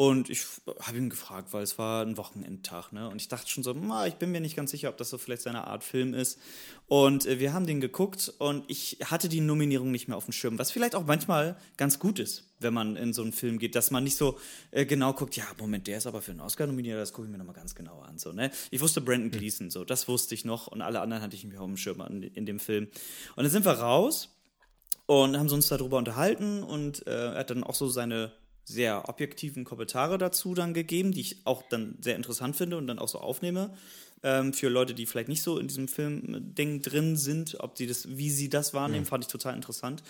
Und 0.00 0.30
ich 0.30 0.46
habe 0.80 0.96
ihn 0.96 1.10
gefragt, 1.10 1.52
weil 1.52 1.62
es 1.62 1.76
war 1.76 2.06
ein 2.06 2.16
Wochenendtag, 2.16 2.90
ne? 2.90 3.10
Und 3.10 3.20
ich 3.20 3.28
dachte 3.28 3.50
schon 3.50 3.62
so, 3.62 3.74
ma, 3.74 4.06
ich 4.06 4.14
bin 4.14 4.30
mir 4.30 4.40
nicht 4.40 4.56
ganz 4.56 4.70
sicher, 4.70 4.88
ob 4.88 4.96
das 4.96 5.10
so 5.10 5.18
vielleicht 5.18 5.42
seine 5.42 5.66
Art 5.66 5.84
Film 5.84 6.14
ist. 6.14 6.38
Und 6.86 7.26
äh, 7.26 7.38
wir 7.38 7.52
haben 7.52 7.66
den 7.66 7.82
geguckt 7.82 8.32
und 8.38 8.64
ich 8.68 8.96
hatte 9.04 9.28
die 9.28 9.42
Nominierung 9.42 9.90
nicht 9.90 10.08
mehr 10.08 10.16
auf 10.16 10.24
dem 10.24 10.32
Schirm, 10.32 10.58
was 10.58 10.70
vielleicht 10.70 10.94
auch 10.94 11.04
manchmal 11.04 11.54
ganz 11.76 11.98
gut 11.98 12.18
ist, 12.18 12.44
wenn 12.60 12.72
man 12.72 12.96
in 12.96 13.12
so 13.12 13.20
einen 13.20 13.34
Film 13.34 13.58
geht, 13.58 13.74
dass 13.74 13.90
man 13.90 14.02
nicht 14.02 14.16
so 14.16 14.38
äh, 14.70 14.86
genau 14.86 15.12
guckt, 15.12 15.36
ja, 15.36 15.44
Moment, 15.58 15.86
der 15.86 15.98
ist 15.98 16.06
aber 16.06 16.22
für 16.22 16.30
einen 16.30 16.40
Oscar 16.40 16.66
nominiert, 16.66 16.98
das 16.98 17.12
gucke 17.12 17.26
ich 17.26 17.32
mir 17.32 17.36
nochmal 17.36 17.56
ganz 17.56 17.74
genau 17.74 18.00
an. 18.00 18.16
So, 18.16 18.32
ne? 18.32 18.50
Ich 18.70 18.80
wusste 18.80 19.02
Brandon 19.02 19.30
Gleason, 19.30 19.68
so, 19.68 19.84
das 19.84 20.08
wusste 20.08 20.34
ich 20.34 20.46
noch 20.46 20.66
und 20.66 20.80
alle 20.80 21.02
anderen 21.02 21.22
hatte 21.22 21.36
ich 21.36 21.44
mir 21.44 21.60
auf 21.60 21.66
dem 21.66 21.76
Schirm 21.76 22.00
an, 22.00 22.22
in 22.22 22.46
dem 22.46 22.58
Film. 22.58 22.88
Und 23.36 23.42
dann 23.44 23.52
sind 23.52 23.66
wir 23.66 23.72
raus 23.72 24.34
und 25.04 25.36
haben 25.36 25.50
uns 25.50 25.68
darüber 25.68 25.98
unterhalten 25.98 26.62
und 26.62 27.06
äh, 27.06 27.34
er 27.34 27.40
hat 27.40 27.50
dann 27.50 27.64
auch 27.64 27.74
so 27.74 27.86
seine 27.86 28.32
sehr 28.70 29.08
objektiven 29.08 29.64
Kommentare 29.64 30.18
dazu 30.18 30.54
dann 30.54 30.74
gegeben, 30.74 31.12
die 31.12 31.20
ich 31.20 31.36
auch 31.44 31.62
dann 31.68 31.96
sehr 32.00 32.16
interessant 32.16 32.56
finde 32.56 32.76
und 32.76 32.86
dann 32.86 32.98
auch 32.98 33.08
so 33.08 33.18
aufnehme 33.18 33.74
ähm, 34.22 34.52
für 34.52 34.68
Leute, 34.68 34.94
die 34.94 35.06
vielleicht 35.06 35.28
nicht 35.28 35.42
so 35.42 35.58
in 35.58 35.68
diesem 35.68 35.88
Film-Ding 35.88 36.82
drin 36.82 37.16
sind, 37.16 37.56
ob 37.60 37.74
die 37.74 37.86
das, 37.86 38.16
wie 38.16 38.30
sie 38.30 38.48
das 38.48 38.74
wahrnehmen, 38.74 39.06
fand 39.06 39.24
ich 39.24 39.30
total 39.30 39.54
interessant. 39.54 40.02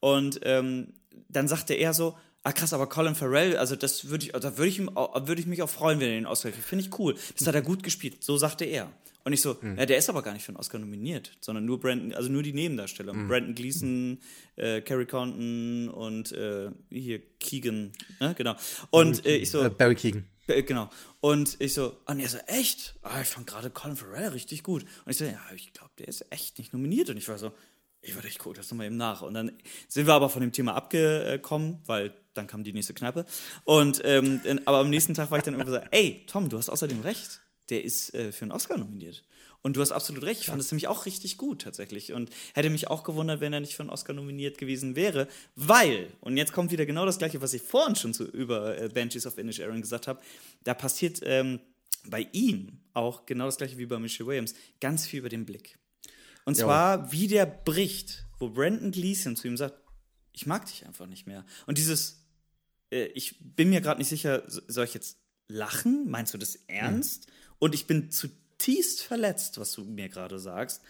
Und 0.00 0.40
ähm, 0.42 0.94
dann 1.28 1.48
sagte 1.48 1.74
er 1.74 1.94
so, 1.94 2.16
ah 2.42 2.52
krass, 2.52 2.72
aber 2.72 2.88
Colin 2.88 3.14
Farrell, 3.14 3.56
also 3.56 3.74
das 3.76 4.08
würde 4.08 4.26
ich, 4.26 4.32
da 4.32 4.56
würde 4.56 4.68
ich, 4.68 4.78
würde 4.78 5.40
ich 5.40 5.46
mich 5.46 5.62
auch 5.62 5.70
freuen, 5.70 6.00
wenn 6.00 6.08
er 6.08 6.14
den 6.14 6.26
Oscar 6.26 6.50
kriegt. 6.50 6.64
Finde 6.64 6.84
ich 6.84 6.98
cool. 6.98 7.16
Das 7.38 7.46
hat 7.46 7.54
er 7.54 7.62
gut 7.62 7.82
gespielt. 7.82 8.22
So 8.22 8.36
sagte 8.36 8.64
er. 8.64 8.90
Und 9.26 9.32
ich 9.32 9.40
so, 9.40 9.58
ja, 9.76 9.86
der 9.86 9.98
ist 9.98 10.08
aber 10.08 10.22
gar 10.22 10.34
nicht 10.34 10.44
für 10.44 10.50
einen 10.50 10.58
Oscar 10.58 10.78
nominiert, 10.78 11.32
sondern 11.40 11.64
nur 11.64 11.80
Brandon, 11.80 12.14
also 12.14 12.30
nur 12.30 12.44
die 12.44 12.52
Nebendarsteller. 12.52 13.12
Brandon 13.12 13.56
Gleason, 13.56 14.20
äh, 14.54 14.82
Carrie 14.82 15.04
Condon 15.06 15.88
und 15.88 16.30
äh, 16.30 16.70
hier 16.90 17.20
Keegan, 17.40 17.90
ne? 18.20 18.36
genau. 18.38 18.54
Und 18.90 19.26
äh, 19.26 19.34
ich 19.38 19.50
so, 19.50 19.64
Äh, 19.64 19.70
Barry 19.70 19.96
Keegan. 19.96 20.26
Genau. 20.46 20.88
Und 21.20 21.56
ich 21.58 21.74
so, 21.74 21.96
und 22.06 22.20
er 22.20 22.28
so, 22.28 22.38
echt? 22.46 22.94
Ah, 23.02 23.20
ich 23.20 23.26
fand 23.26 23.48
gerade 23.48 23.68
Colin 23.68 23.96
Farrell 23.96 24.28
richtig 24.28 24.62
gut. 24.62 24.84
Und 25.04 25.10
ich 25.10 25.16
so, 25.16 25.24
ja, 25.24 25.40
ich 25.56 25.72
glaube, 25.72 25.90
der 25.98 26.06
ist 26.06 26.24
echt 26.30 26.58
nicht 26.58 26.72
nominiert. 26.72 27.10
Und 27.10 27.16
ich 27.16 27.26
war 27.26 27.36
so, 27.36 27.50
ich 28.02 28.14
war 28.14 28.24
echt 28.24 28.38
gut, 28.38 28.58
das 28.58 28.70
nochmal 28.70 28.86
eben 28.86 28.96
nach. 28.96 29.22
Und 29.22 29.34
dann 29.34 29.50
sind 29.88 30.06
wir 30.06 30.14
aber 30.14 30.28
von 30.28 30.40
dem 30.40 30.52
Thema 30.52 30.76
abgekommen, 30.76 31.80
weil 31.86 32.14
dann 32.34 32.46
kam 32.46 32.62
die 32.62 32.72
nächste 32.72 32.94
Kneipe. 32.94 33.26
Und 33.64 34.00
ähm, 34.04 34.40
aber 34.66 34.78
am 34.78 34.88
nächsten 34.88 35.14
Tag 35.14 35.32
war 35.32 35.38
ich 35.38 35.42
dann 35.42 35.54
irgendwie 35.54 35.72
so, 35.72 35.80
ey, 35.90 36.24
Tom, 36.28 36.48
du 36.48 36.58
hast 36.58 36.68
außerdem 36.68 37.00
recht. 37.00 37.40
Der 37.70 37.84
ist 37.84 38.14
äh, 38.14 38.32
für 38.32 38.42
einen 38.42 38.52
Oscar 38.52 38.78
nominiert. 38.78 39.24
Und 39.62 39.76
du 39.76 39.80
hast 39.80 39.90
absolut 39.90 40.22
recht. 40.22 40.40
Ich 40.42 40.46
fand 40.46 40.60
es 40.60 40.70
nämlich 40.70 40.86
auch 40.86 41.06
richtig 41.06 41.38
gut 41.38 41.62
tatsächlich. 41.62 42.12
Und 42.12 42.30
hätte 42.54 42.70
mich 42.70 42.86
auch 42.88 43.02
gewundert, 43.02 43.40
wenn 43.40 43.52
er 43.52 43.58
nicht 43.60 43.74
für 43.74 43.82
einen 43.82 43.90
Oscar 43.90 44.12
nominiert 44.12 44.58
gewesen 44.58 44.94
wäre. 44.94 45.26
Weil, 45.56 46.08
und 46.20 46.36
jetzt 46.36 46.52
kommt 46.52 46.70
wieder 46.70 46.86
genau 46.86 47.04
das 47.04 47.18
Gleiche, 47.18 47.40
was 47.42 47.52
ich 47.52 47.62
vorhin 47.62 47.96
schon 47.96 48.14
zu, 48.14 48.24
über 48.24 48.78
äh, 48.80 48.88
Banshees 48.88 49.26
of 49.26 49.38
Inisherin 49.38 49.80
gesagt 49.80 50.06
habe, 50.06 50.20
da 50.62 50.74
passiert 50.74 51.20
ähm, 51.24 51.58
bei 52.08 52.28
ihm 52.32 52.78
auch 52.94 53.26
genau 53.26 53.46
das 53.46 53.56
Gleiche 53.56 53.76
wie 53.78 53.86
bei 53.86 53.98
Michelle 53.98 54.28
Williams. 54.28 54.54
Ganz 54.80 55.04
viel 55.06 55.18
über 55.18 55.28
den 55.30 55.44
Blick. 55.44 55.78
Und 56.44 56.56
zwar, 56.66 57.10
wie 57.10 57.26
der 57.26 57.46
bricht, 57.46 58.24
wo 58.38 58.50
Brandon 58.50 58.92
Gleason 58.92 59.34
zu 59.34 59.48
ihm 59.48 59.56
sagt, 59.56 59.74
ich 60.32 60.46
mag 60.46 60.66
dich 60.66 60.86
einfach 60.86 61.06
nicht 61.06 61.26
mehr. 61.26 61.44
Und 61.66 61.78
dieses, 61.78 62.22
äh, 62.92 63.06
ich 63.06 63.34
bin 63.40 63.70
mir 63.70 63.80
gerade 63.80 63.98
nicht 63.98 64.08
sicher, 64.10 64.44
so- 64.46 64.60
soll 64.68 64.84
ich 64.84 64.94
jetzt 64.94 65.18
lachen? 65.48 66.08
Meinst 66.08 66.34
du 66.34 66.38
das 66.38 66.54
ernst? 66.68 67.26
Und 67.58 67.74
ich 67.74 67.86
bin 67.86 68.10
zutiefst 68.10 69.02
verletzt, 69.02 69.58
was 69.58 69.72
du 69.72 69.84
mir 69.84 70.08
gerade 70.08 70.38
sagst. 70.38 70.82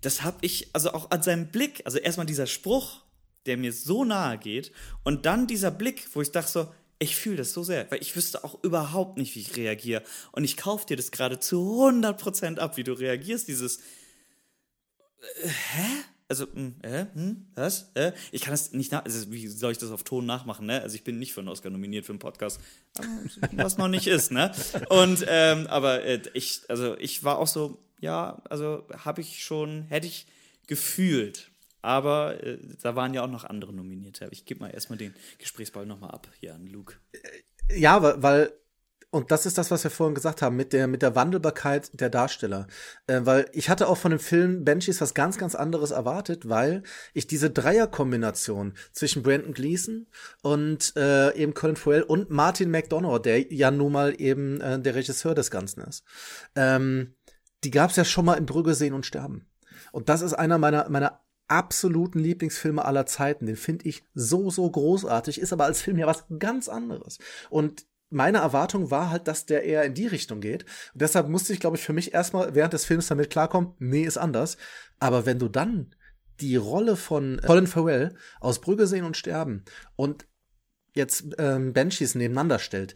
Das 0.00 0.22
habe 0.22 0.38
ich, 0.42 0.68
also 0.72 0.92
auch 0.92 1.10
an 1.10 1.22
seinem 1.22 1.48
Blick, 1.48 1.82
also 1.84 1.98
erstmal 1.98 2.26
dieser 2.26 2.46
Spruch, 2.46 3.02
der 3.46 3.56
mir 3.56 3.72
so 3.72 4.04
nahe 4.04 4.38
geht, 4.38 4.72
und 5.04 5.26
dann 5.26 5.46
dieser 5.46 5.70
Blick, 5.70 6.08
wo 6.12 6.20
ich 6.20 6.32
dachte 6.32 6.50
so, 6.50 6.72
ich 6.98 7.16
fühle 7.16 7.36
das 7.36 7.52
so 7.52 7.62
sehr, 7.62 7.90
weil 7.90 8.00
ich 8.00 8.16
wüsste 8.16 8.42
auch 8.42 8.62
überhaupt 8.64 9.18
nicht, 9.18 9.34
wie 9.34 9.40
ich 9.40 9.56
reagiere. 9.56 10.02
Und 10.32 10.44
ich 10.44 10.56
kaufe 10.56 10.86
dir 10.86 10.96
das 10.96 11.10
gerade 11.10 11.38
zu 11.38 11.56
100% 11.82 12.58
ab, 12.58 12.76
wie 12.76 12.84
du 12.84 12.92
reagierst, 12.92 13.48
dieses, 13.48 13.80
also, 16.28 16.46
hm, 16.52 16.74
äh, 16.82 17.06
hm, 17.14 17.46
was? 17.54 17.90
Äh? 17.94 18.12
Ich 18.32 18.42
kann 18.42 18.52
das 18.52 18.72
nicht 18.72 18.90
nach, 18.90 19.04
also 19.04 19.30
wie 19.30 19.46
soll 19.46 19.72
ich 19.72 19.78
das 19.78 19.90
auf 19.90 20.02
Ton 20.02 20.26
nachmachen, 20.26 20.66
ne? 20.66 20.82
Also 20.82 20.96
ich 20.96 21.04
bin 21.04 21.18
nicht 21.18 21.32
für 21.32 21.40
einen 21.40 21.48
Oscar 21.48 21.70
nominiert 21.70 22.04
für 22.04 22.12
einen 22.12 22.18
Podcast, 22.18 22.60
was 23.52 23.78
noch 23.78 23.88
nicht 23.88 24.06
ist, 24.06 24.32
ne? 24.32 24.52
Und, 24.88 25.24
ähm, 25.28 25.66
aber 25.68 26.02
äh, 26.04 26.20
ich, 26.34 26.62
also 26.68 26.96
ich 26.98 27.22
war 27.22 27.38
auch 27.38 27.46
so, 27.46 27.78
ja, 28.00 28.42
also 28.50 28.86
habe 29.04 29.20
ich 29.20 29.44
schon, 29.44 29.82
hätte 29.82 30.06
ich 30.06 30.26
gefühlt. 30.66 31.50
Aber 31.82 32.42
äh, 32.42 32.58
da 32.82 32.96
waren 32.96 33.14
ja 33.14 33.22
auch 33.22 33.30
noch 33.30 33.44
andere 33.44 33.72
Nominierte. 33.72 34.26
Ich 34.32 34.44
gebe 34.44 34.60
mal 34.60 34.70
erstmal 34.70 34.98
den 34.98 35.14
Gesprächsball 35.38 35.86
nochmal 35.86 36.10
ab 36.10 36.28
hier 36.40 36.54
an 36.54 36.66
Luke. 36.66 36.94
Ja, 37.70 38.02
weil, 38.22 38.52
und 39.10 39.30
das 39.30 39.46
ist 39.46 39.56
das, 39.56 39.70
was 39.70 39.84
wir 39.84 39.90
vorhin 39.90 40.14
gesagt 40.14 40.42
haben, 40.42 40.56
mit 40.56 40.72
der, 40.72 40.88
mit 40.88 41.00
der 41.00 41.14
Wandelbarkeit 41.14 42.00
der 42.00 42.10
Darsteller. 42.10 42.66
Äh, 43.06 43.20
weil 43.22 43.48
ich 43.52 43.70
hatte 43.70 43.88
auch 43.88 43.96
von 43.96 44.10
dem 44.10 44.20
Film 44.20 44.64
Banshees 44.64 45.00
was 45.00 45.14
ganz, 45.14 45.38
ganz 45.38 45.54
anderes 45.54 45.90
erwartet, 45.90 46.48
weil 46.48 46.82
ich 47.14 47.26
diese 47.26 47.50
Dreierkombination 47.50 48.74
zwischen 48.92 49.22
Brandon 49.22 49.54
Gleason 49.54 50.06
und 50.42 50.92
äh, 50.96 51.34
eben 51.34 51.54
Colin 51.54 51.76
Farrell 51.76 52.02
und 52.02 52.30
Martin 52.30 52.70
McDonough, 52.70 53.22
der 53.22 53.52
ja 53.52 53.70
nun 53.70 53.92
mal 53.92 54.20
eben 54.20 54.60
äh, 54.60 54.80
der 54.80 54.94
Regisseur 54.94 55.34
des 55.34 55.50
Ganzen 55.50 55.82
ist, 55.82 56.04
ähm, 56.54 57.14
die 57.64 57.70
gab 57.70 57.90
es 57.90 57.96
ja 57.96 58.04
schon 58.04 58.24
mal 58.24 58.34
in 58.34 58.46
Brügge 58.46 58.74
sehen 58.74 58.94
und 58.94 59.06
sterben. 59.06 59.46
Und 59.92 60.08
das 60.08 60.20
ist 60.20 60.34
einer 60.34 60.58
meiner, 60.58 60.88
meiner 60.88 61.20
absoluten 61.48 62.18
Lieblingsfilme 62.18 62.84
aller 62.84 63.06
Zeiten. 63.06 63.46
Den 63.46 63.56
finde 63.56 63.86
ich 63.86 64.04
so, 64.14 64.50
so 64.50 64.68
großartig, 64.70 65.40
ist 65.40 65.52
aber 65.52 65.64
als 65.64 65.80
Film 65.80 65.96
ja 65.96 66.06
was 66.06 66.24
ganz 66.38 66.68
anderes. 66.68 67.18
Und 67.50 67.86
meine 68.10 68.38
Erwartung 68.38 68.90
war 68.90 69.10
halt, 69.10 69.26
dass 69.28 69.46
der 69.46 69.64
eher 69.64 69.84
in 69.84 69.94
die 69.94 70.06
Richtung 70.06 70.40
geht. 70.40 70.64
Und 70.92 71.02
deshalb 71.02 71.28
musste 71.28 71.52
ich, 71.52 71.60
glaube 71.60 71.76
ich, 71.76 71.82
für 71.82 71.92
mich 71.92 72.14
erstmal 72.14 72.54
während 72.54 72.72
des 72.72 72.84
Films 72.84 73.08
damit 73.08 73.30
klarkommen, 73.30 73.74
nee, 73.78 74.04
ist 74.04 74.18
anders. 74.18 74.56
Aber 74.98 75.26
wenn 75.26 75.38
du 75.38 75.48
dann 75.48 75.94
die 76.40 76.56
Rolle 76.56 76.96
von 76.96 77.40
Colin 77.44 77.66
Farrell 77.66 78.14
aus 78.40 78.60
Brügge 78.60 78.86
sehen 78.86 79.04
und 79.04 79.16
sterben 79.16 79.64
und 79.96 80.26
jetzt 80.94 81.24
ähm, 81.38 81.72
Banshees 81.72 82.14
nebeneinander 82.14 82.58
stellt, 82.58 82.94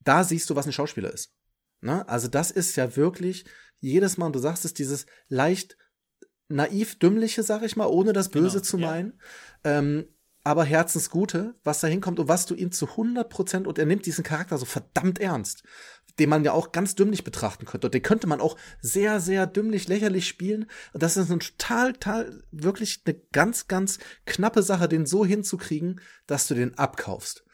da 0.00 0.24
siehst 0.24 0.50
du, 0.50 0.56
was 0.56 0.66
ein 0.66 0.72
Schauspieler 0.72 1.12
ist. 1.12 1.32
Ne? 1.80 2.06
Also 2.08 2.28
das 2.28 2.50
ist 2.50 2.76
ja 2.76 2.96
wirklich 2.96 3.44
jedes 3.80 4.16
Mal, 4.16 4.26
und 4.26 4.36
du 4.36 4.40
sagst 4.40 4.64
es, 4.64 4.74
dieses 4.74 5.06
leicht 5.28 5.76
naiv 6.48 6.98
dümmliche, 6.98 7.42
sag 7.42 7.62
ich 7.62 7.76
mal, 7.76 7.86
ohne 7.86 8.12
das 8.12 8.28
Böse 8.28 8.58
genau, 8.58 8.64
zu 8.64 8.78
meinen. 8.78 9.20
Ja. 9.64 9.78
Ähm, 9.78 10.11
aber 10.44 10.64
Herzensgute, 10.64 11.54
was 11.62 11.80
da 11.80 11.86
hinkommt 11.86 12.18
und 12.18 12.28
was 12.28 12.46
du 12.46 12.54
ihm 12.54 12.72
zu 12.72 12.88
100 12.88 13.28
Prozent, 13.28 13.66
und 13.66 13.78
er 13.78 13.86
nimmt 13.86 14.06
diesen 14.06 14.24
Charakter 14.24 14.58
so 14.58 14.64
verdammt 14.64 15.20
ernst, 15.20 15.62
den 16.18 16.28
man 16.28 16.44
ja 16.44 16.52
auch 16.52 16.72
ganz 16.72 16.94
dümmlich 16.94 17.24
betrachten 17.24 17.64
könnte. 17.64 17.86
Und 17.86 17.94
den 17.94 18.02
könnte 18.02 18.26
man 18.26 18.40
auch 18.40 18.56
sehr, 18.80 19.20
sehr 19.20 19.46
dümmlich, 19.46 19.88
lächerlich 19.88 20.26
spielen. 20.26 20.66
Und 20.92 21.02
das 21.02 21.16
ist 21.16 21.30
eine 21.30 21.38
total, 21.38 21.92
total, 21.92 22.42
wirklich 22.50 23.02
eine 23.06 23.16
ganz, 23.32 23.68
ganz 23.68 23.98
knappe 24.26 24.62
Sache, 24.62 24.88
den 24.88 25.06
so 25.06 25.24
hinzukriegen, 25.24 26.00
dass 26.26 26.48
du 26.48 26.54
den 26.54 26.76
abkaufst. 26.76 27.44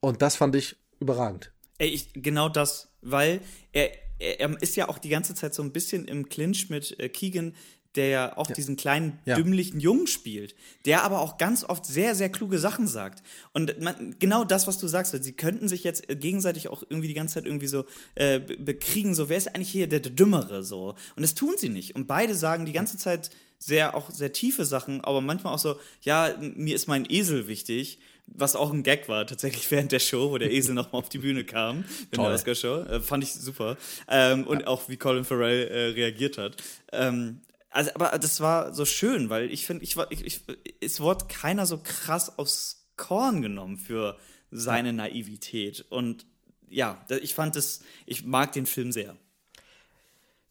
Und 0.00 0.22
das 0.22 0.36
fand 0.36 0.56
ich 0.56 0.76
überragend. 0.98 1.52
Ey, 1.78 1.88
ich, 1.88 2.12
genau 2.14 2.48
das, 2.48 2.92
weil 3.00 3.40
er, 3.72 3.90
er, 4.18 4.40
er 4.40 4.62
ist 4.62 4.76
ja 4.76 4.88
auch 4.88 4.98
die 4.98 5.08
ganze 5.08 5.34
Zeit 5.34 5.54
so 5.54 5.62
ein 5.62 5.72
bisschen 5.72 6.06
im 6.06 6.28
Clinch 6.28 6.68
mit 6.70 6.98
äh, 6.98 7.08
Keegan, 7.08 7.54
der 7.96 8.08
ja 8.08 8.36
auch 8.36 8.48
ja. 8.48 8.54
diesen 8.54 8.76
kleinen, 8.76 9.18
ja. 9.24 9.36
dümmlichen 9.36 9.80
Jungen 9.80 10.06
spielt, 10.06 10.54
der 10.84 11.02
aber 11.02 11.20
auch 11.20 11.38
ganz 11.38 11.64
oft 11.64 11.84
sehr, 11.84 12.14
sehr 12.14 12.28
kluge 12.28 12.58
Sachen 12.58 12.86
sagt. 12.86 13.22
Und 13.52 13.80
man, 13.80 14.16
genau 14.18 14.44
das, 14.44 14.66
was 14.66 14.78
du 14.78 14.86
sagst, 14.86 15.16
sie 15.22 15.32
könnten 15.32 15.68
sich 15.68 15.82
jetzt 15.82 16.06
gegenseitig 16.08 16.68
auch 16.68 16.82
irgendwie 16.88 17.08
die 17.08 17.14
ganze 17.14 17.34
Zeit 17.34 17.46
irgendwie 17.46 17.66
so 17.66 17.84
äh, 18.14 18.38
bekriegen, 18.38 19.14
so, 19.14 19.28
wer 19.28 19.38
ist 19.38 19.54
eigentlich 19.54 19.70
hier 19.70 19.88
der, 19.88 20.00
der 20.00 20.12
Dümmere, 20.12 20.62
so. 20.62 20.94
Und 21.16 21.22
das 21.22 21.34
tun 21.34 21.54
sie 21.56 21.68
nicht. 21.68 21.96
Und 21.96 22.06
beide 22.06 22.34
sagen 22.34 22.64
die 22.64 22.72
ganze 22.72 22.96
Zeit 22.96 23.30
sehr, 23.58 23.94
auch 23.94 24.10
sehr 24.10 24.32
tiefe 24.32 24.64
Sachen, 24.64 25.02
aber 25.02 25.20
manchmal 25.20 25.54
auch 25.54 25.58
so, 25.58 25.76
ja, 26.02 26.34
mir 26.40 26.74
ist 26.74 26.86
mein 26.86 27.06
Esel 27.08 27.48
wichtig 27.48 27.98
was 28.32 28.56
auch 28.56 28.72
ein 28.72 28.82
Gag 28.82 29.08
war, 29.08 29.26
tatsächlich 29.26 29.68
während 29.70 29.92
der 29.92 29.98
Show, 29.98 30.30
wo 30.30 30.38
der 30.38 30.52
Esel 30.52 30.74
nochmal 30.76 31.00
auf 31.00 31.08
die 31.08 31.18
Bühne 31.18 31.44
kam, 31.44 31.84
in 32.10 32.22
der 32.22 32.32
Oscar-Show. 32.32 32.82
Äh, 32.82 33.00
fand 33.00 33.24
ich 33.24 33.32
super. 33.32 33.76
Ähm, 34.08 34.46
und 34.46 34.60
ja. 34.60 34.66
auch, 34.66 34.88
wie 34.88 34.96
Colin 34.96 35.24
Farrell 35.24 35.68
äh, 35.68 35.86
reagiert 35.92 36.38
hat. 36.38 36.56
Ähm, 36.92 37.40
also, 37.70 37.90
aber 37.94 38.18
das 38.18 38.40
war 38.40 38.74
so 38.74 38.84
schön, 38.84 39.30
weil 39.30 39.50
ich 39.50 39.64
finde, 39.64 39.84
ich 39.84 39.96
war, 39.96 40.10
ich, 40.10 40.24
ich, 40.24 40.42
es 40.80 41.00
wurde 41.00 41.26
keiner 41.26 41.66
so 41.66 41.78
krass 41.82 42.38
aufs 42.38 42.88
Korn 42.96 43.42
genommen 43.42 43.76
für 43.78 44.16
seine 44.50 44.92
Naivität. 44.92 45.86
Und 45.88 46.26
ja, 46.68 47.04
ich 47.22 47.34
fand 47.34 47.56
es, 47.56 47.82
ich 48.06 48.24
mag 48.24 48.52
den 48.52 48.66
Film 48.66 48.90
sehr. 48.90 49.16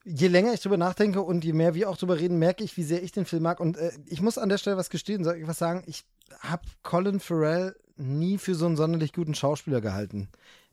Je 0.05 0.27
länger 0.27 0.53
ich 0.53 0.61
drüber 0.61 0.77
nachdenke 0.77 1.21
und 1.21 1.43
je 1.43 1.53
mehr 1.53 1.75
wir 1.75 1.89
auch 1.89 1.97
drüber 1.97 2.17
reden, 2.17 2.39
merke 2.39 2.63
ich, 2.63 2.77
wie 2.77 2.83
sehr 2.83 3.03
ich 3.03 3.11
den 3.11 3.25
Film 3.25 3.43
mag. 3.43 3.59
Und 3.59 3.77
äh, 3.77 3.91
ich 4.07 4.21
muss 4.21 4.37
an 4.37 4.49
der 4.49 4.57
Stelle 4.57 4.77
was 4.77 4.89
gestehen, 4.89 5.23
soll 5.23 5.35
ich 5.35 5.47
was 5.47 5.59
sagen? 5.59 5.83
Ich 5.87 6.05
habe 6.39 6.63
Colin 6.83 7.19
Farrell 7.19 7.75
nie 7.97 8.37
für 8.37 8.55
so 8.55 8.65
einen 8.65 8.77
sonderlich 8.77 9.11
guten 9.11 9.35
Schauspieler 9.35 9.81
gehalten. 9.81 10.29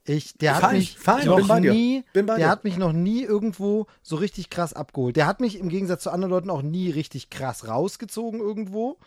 Ich, 0.07 0.35
der 0.39 0.55
hat 0.55 0.63
fein, 0.63 0.77
mich 0.77 0.97
fein, 0.97 1.27
noch 1.27 1.59
nie, 1.59 2.05
der 2.15 2.49
hat 2.49 2.65
mich 2.65 2.77
noch 2.77 2.93
nie 2.93 3.23
irgendwo 3.23 3.87
so 4.03 4.17
richtig 4.17 4.51
krass 4.51 4.73
abgeholt. 4.73 5.17
Der 5.17 5.27
hat 5.27 5.41
mich 5.41 5.59
im 5.59 5.69
Gegensatz 5.69 6.05
zu 6.05 6.11
anderen 6.11 6.31
Leuten 6.31 6.51
auch 6.51 6.63
nie 6.63 6.91
richtig 6.91 7.31
krass 7.31 7.67
rausgezogen 7.67 8.41
irgendwo. 8.41 8.99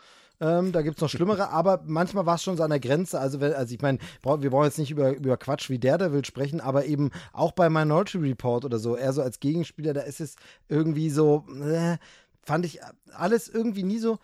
Ähm, 0.42 0.72
da 0.72 0.82
gibt 0.82 0.98
es 0.98 1.02
noch 1.02 1.10
schlimmere, 1.10 1.50
aber 1.50 1.84
manchmal 1.86 2.26
war 2.26 2.36
es 2.36 2.44
schon 2.44 2.56
so 2.56 2.64
an 2.64 2.69
der 2.69 2.80
Grenze. 2.80 3.19
Also, 3.19 3.40
also 3.40 3.74
ich 3.74 3.82
meine, 3.82 3.98
wir 4.24 4.50
brauchen 4.50 4.66
jetzt 4.66 4.78
nicht 4.78 4.92
über, 4.92 5.11
über 5.16 5.36
Quatsch 5.38 5.69
wie 5.69 5.80
der, 5.80 5.98
der 5.98 6.14
will 6.14 6.24
sprechen, 6.24 6.61
aber 6.61 6.86
eben 6.86 7.11
auch 7.34 7.52
bei 7.52 7.69
Minority 7.69 8.18
Report 8.19 8.64
oder 8.64 8.80
so, 8.80 8.95
eher 8.95 9.11
so 9.11 9.22
als 9.22 9.40
Gegenspieler, 9.40 9.94
da 9.94 10.02
ist 10.02 10.22
es 10.22 10.36
irgendwie 10.69 11.10
so, 11.10 11.45
äh, 11.61 11.98
fand 12.42 12.66
ich 12.66 12.80
alles 13.14 13.50
irgendwie 13.50 13.84
nie 13.84 14.00
so. 14.00 14.19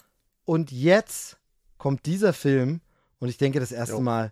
Und 0.46 0.72
jetzt 0.72 1.38
kommt 1.78 2.06
dieser 2.06 2.32
Film 2.32 2.80
und 3.20 3.28
ich 3.28 3.38
denke 3.38 3.60
das 3.60 3.74
erste 3.74 3.96
jo. 3.96 4.02
Mal, 4.02 4.32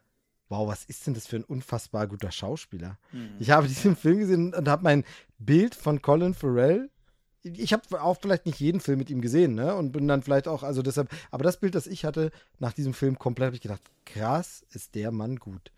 wow, 0.50 0.68
was 0.68 0.84
ist 0.86 1.08
denn 1.08 1.14
das 1.14 1.28
für 1.28 1.38
ein 1.38 1.44
unfassbar 1.44 2.08
guter 2.08 2.32
Schauspieler? 2.32 2.98
Mhm. 3.12 3.36
Ich 3.40 3.52
habe 3.52 3.68
diesen 3.68 3.96
Film 3.96 4.20
gesehen 4.20 4.54
und 4.54 4.68
habe 4.68 4.84
mein 4.84 5.04
Bild 5.40 5.76
von 5.76 6.02
Colin 6.02 6.34
Farrell 6.34 6.90
ich 7.44 7.74
habe 7.74 8.02
auch 8.02 8.18
vielleicht 8.22 8.46
nicht 8.46 8.60
jeden 8.60 8.80
Film 8.80 9.00
mit 9.00 9.10
ihm 9.10 9.22
gesehen, 9.22 9.54
ne? 9.54 9.76
Und 9.76 9.92
bin 9.92 10.08
dann 10.08 10.24
vielleicht 10.24 10.48
auch, 10.48 10.64
also 10.64 10.82
deshalb, 10.82 11.10
aber 11.30 11.44
das 11.44 11.60
Bild, 11.60 11.76
das 11.76 11.88
ich 11.88 12.06
hatte 12.06 12.32
nach 12.60 12.74
diesem 12.74 12.94
Film 12.94 13.20
komplett, 13.20 13.48
habe 13.48 13.56
ich 13.56 13.62
gedacht, 13.62 13.82
krass, 14.06 14.66
ist 14.72 14.96
der 14.96 15.12
Mann 15.12 15.36
gut. 15.36 15.72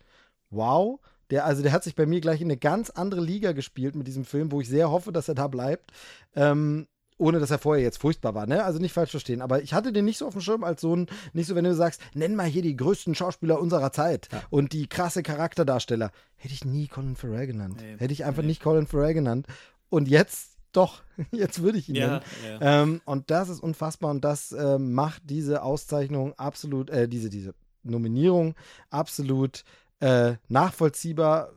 Wow, 0.50 1.00
der, 1.30 1.44
also 1.44 1.62
der 1.62 1.72
hat 1.72 1.82
sich 1.82 1.96
bei 1.96 2.06
mir 2.06 2.20
gleich 2.20 2.40
in 2.40 2.46
eine 2.46 2.56
ganz 2.56 2.90
andere 2.90 3.20
Liga 3.20 3.52
gespielt 3.52 3.96
mit 3.96 4.06
diesem 4.06 4.24
Film, 4.24 4.52
wo 4.52 4.60
ich 4.60 4.68
sehr 4.68 4.90
hoffe, 4.90 5.10
dass 5.10 5.28
er 5.28 5.34
da 5.34 5.48
bleibt. 5.48 5.90
Ähm, 6.36 6.86
ohne 7.18 7.40
dass 7.40 7.50
er 7.50 7.58
vorher 7.58 7.82
jetzt 7.82 7.98
furchtbar 7.98 8.34
war, 8.34 8.46
ne? 8.46 8.64
Also 8.64 8.78
nicht 8.78 8.92
falsch 8.92 9.10
verstehen. 9.10 9.40
Aber 9.40 9.62
ich 9.62 9.72
hatte 9.72 9.92
den 9.92 10.04
nicht 10.04 10.18
so 10.18 10.26
auf 10.26 10.34
dem 10.34 10.42
Schirm 10.42 10.64
als 10.64 10.80
so 10.80 10.94
ein, 10.94 11.06
nicht 11.32 11.46
so, 11.46 11.54
wenn 11.54 11.64
du 11.64 11.74
sagst, 11.74 12.00
nenn 12.14 12.34
mal 12.34 12.46
hier 12.46 12.62
die 12.62 12.76
größten 12.76 13.14
Schauspieler 13.14 13.60
unserer 13.60 13.92
Zeit 13.92 14.28
ja. 14.32 14.42
und 14.50 14.72
die 14.72 14.86
krasse 14.86 15.22
Charakterdarsteller. 15.22 16.10
Hätte 16.36 16.54
ich 16.54 16.64
nie 16.64 16.88
Colin 16.88 17.16
Farrell 17.16 17.46
genannt. 17.46 17.78
Nee, 17.80 17.96
Hätte 17.98 18.12
ich 18.12 18.24
einfach 18.24 18.42
nee. 18.42 18.48
nicht 18.48 18.62
Colin 18.62 18.86
Farrell 18.86 19.14
genannt. 19.14 19.46
Und 19.88 20.08
jetzt 20.08 20.56
doch, 20.72 21.02
jetzt 21.30 21.62
würde 21.62 21.78
ich 21.78 21.88
ihn 21.88 21.94
ja, 21.96 22.06
nennen. 22.06 22.22
Ja. 22.44 22.82
Ähm, 22.82 23.00
und 23.04 23.30
das 23.30 23.48
ist 23.48 23.60
unfassbar 23.60 24.10
und 24.10 24.24
das 24.24 24.52
äh, 24.52 24.78
macht 24.78 25.22
diese 25.24 25.62
Auszeichnung 25.62 26.34
absolut, 26.38 26.90
äh, 26.90 27.08
diese, 27.08 27.30
diese 27.30 27.54
Nominierung 27.82 28.54
absolut 28.90 29.64
äh, 30.00 30.34
nachvollziehbar, 30.48 31.52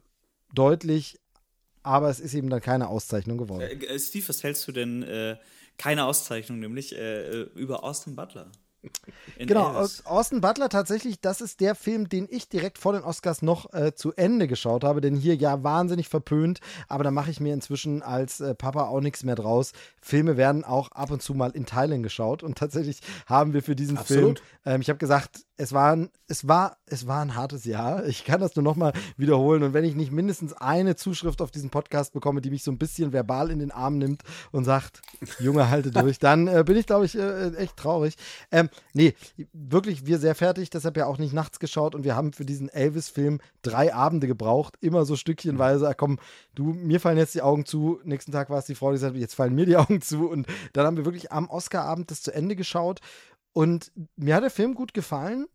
deutlich, 0.54 1.20
aber 1.90 2.10
es 2.10 2.20
ist 2.20 2.34
eben 2.36 2.50
dann 2.50 2.62
keine 2.62 2.88
Auszeichnung 2.88 3.38
geworden. 3.38 3.62
Äh, 3.62 3.74
äh, 3.74 4.00
Steve, 4.00 4.28
was 4.30 4.44
hältst 4.44 4.68
du 4.68 4.72
denn, 4.72 5.04
äh, 5.04 5.38
keine 5.78 6.06
Auszeichnung, 6.06 6.60
nämlich 6.60 6.96
äh, 6.96 7.42
über 7.56 7.84
Austin 7.84 8.16
Butler? 8.16 8.52
Genau. 9.38 9.86
Austin 10.06 10.42
Butler 10.42 10.70
tatsächlich, 10.70 11.20
das 11.20 11.42
ist 11.42 11.60
der 11.60 11.76
Film, 11.76 12.10
den 12.10 12.28
ich 12.30 12.50
direkt 12.50 12.78
vor 12.78 12.94
den 12.94 13.04
Oscars 13.04 13.42
noch 13.42 13.74
äh, 13.74 13.94
zu 13.94 14.14
Ende 14.14 14.48
geschaut 14.48 14.84
habe, 14.84 15.02
denn 15.02 15.16
hier 15.16 15.36
ja 15.36 15.64
wahnsinnig 15.64 16.08
verpönt, 16.08 16.60
aber 16.88 17.04
da 17.04 17.12
mache 17.12 17.32
ich 17.32 17.40
mir 17.40 17.54
inzwischen 17.54 18.02
als 18.02 18.40
äh, 18.40 18.56
Papa 18.56 18.88
auch 18.88 19.02
nichts 19.02 19.24
mehr 19.24 19.36
draus. 19.36 19.74
Filme 20.02 20.38
werden 20.38 20.64
auch 20.64 20.92
ab 20.92 21.12
und 21.12 21.22
zu 21.22 21.34
mal 21.34 21.52
in 21.52 21.66
Teilen 21.66 22.04
geschaut 22.04 22.44
und 22.44 22.58
tatsächlich 22.58 23.02
haben 23.26 23.54
wir 23.54 23.64
für 23.64 23.76
diesen 23.76 23.98
Absolut. 23.98 24.40
Film, 24.40 24.76
ähm, 24.76 24.82
ich 24.82 24.90
habe 24.90 25.00
gesagt, 25.00 25.46
es 25.60 25.74
war, 25.74 25.94
ein, 25.94 26.10
es, 26.30 26.48
war, 26.48 26.78
es 26.86 27.06
war 27.06 27.22
ein 27.22 27.36
hartes 27.36 27.66
Jahr. 27.66 28.06
Ich 28.06 28.24
kann 28.24 28.40
das 28.40 28.56
nur 28.56 28.64
nochmal 28.64 28.94
wiederholen. 29.18 29.62
Und 29.64 29.74
wenn 29.74 29.84
ich 29.84 29.94
nicht 29.94 30.10
mindestens 30.10 30.54
eine 30.54 30.96
Zuschrift 30.96 31.42
auf 31.42 31.52
diesen 31.52 31.70
Podcast 31.70 32.14
bekomme, 32.14 32.40
die 32.40 32.50
mich 32.50 32.64
so 32.64 32.72
ein 32.72 32.78
bisschen 32.78 33.12
verbal 33.12 33.52
in 33.52 33.60
den 33.60 33.72
Arm 33.72 33.98
nimmt 33.98 34.24
und 34.54 34.64
sagt, 34.64 35.02
Junge, 35.38 35.70
halte 35.70 35.92
durch, 35.92 36.18
dann 36.18 36.48
äh, 36.48 36.64
bin 36.66 36.78
ich, 36.78 36.86
glaube 36.86 37.06
ich, 37.06 37.16
äh, 37.16 37.54
echt 37.56 37.76
traurig. 37.76 38.16
Ähm, 38.52 38.69
nee, 38.94 39.14
wirklich, 39.54 40.06
wir 40.06 40.20
sehr 40.20 40.36
fertig, 40.36 40.70
deshalb 40.70 40.98
ja 40.98 41.06
auch 41.06 41.18
nicht 41.18 41.34
nachts 41.34 41.60
geschaut. 41.60 41.96
Und 41.96 42.04
wir 42.04 42.16
haben 42.16 42.34
für 42.34 42.46
diesen 42.46 42.70
Elvis-Film 42.70 43.40
drei 43.62 43.94
Abende 43.94 44.28
gebraucht, 44.28 44.76
immer 44.82 45.06
so 45.06 45.16
stückchenweise. 45.16 45.94
Komm, 45.98 46.20
du, 46.56 46.74
mir 46.74 47.00
fallen 47.00 47.18
jetzt 47.18 47.36
die 47.36 47.42
Augen 47.42 47.66
zu. 47.66 48.00
Nächsten 48.04 48.32
Tag 48.32 48.50
war 48.50 48.60
es 48.60 48.66
die 48.66 48.76
Frau, 48.76 48.90
die 48.90 48.96
gesagt 48.96 49.16
hat, 49.16 49.22
jetzt 49.22 49.36
fallen 49.36 49.56
mir 49.56 49.66
die 49.66 49.78
Augen 49.78 50.02
zu. 50.02 50.30
Und 50.30 50.48
dann 50.74 50.86
haben 50.86 50.98
wir 50.98 51.06
wirklich 51.06 51.32
am 51.32 51.50
Oscar-Abend 51.50 52.12
das 52.12 52.22
zu 52.22 52.34
Ende 52.34 52.56
geschaut. 52.56 53.00
Und 53.54 53.92
mir 54.16 54.36
hat 54.36 54.44
der 54.44 54.52
Film 54.52 54.76
gut 54.76 54.94
gefallen. 54.94 55.48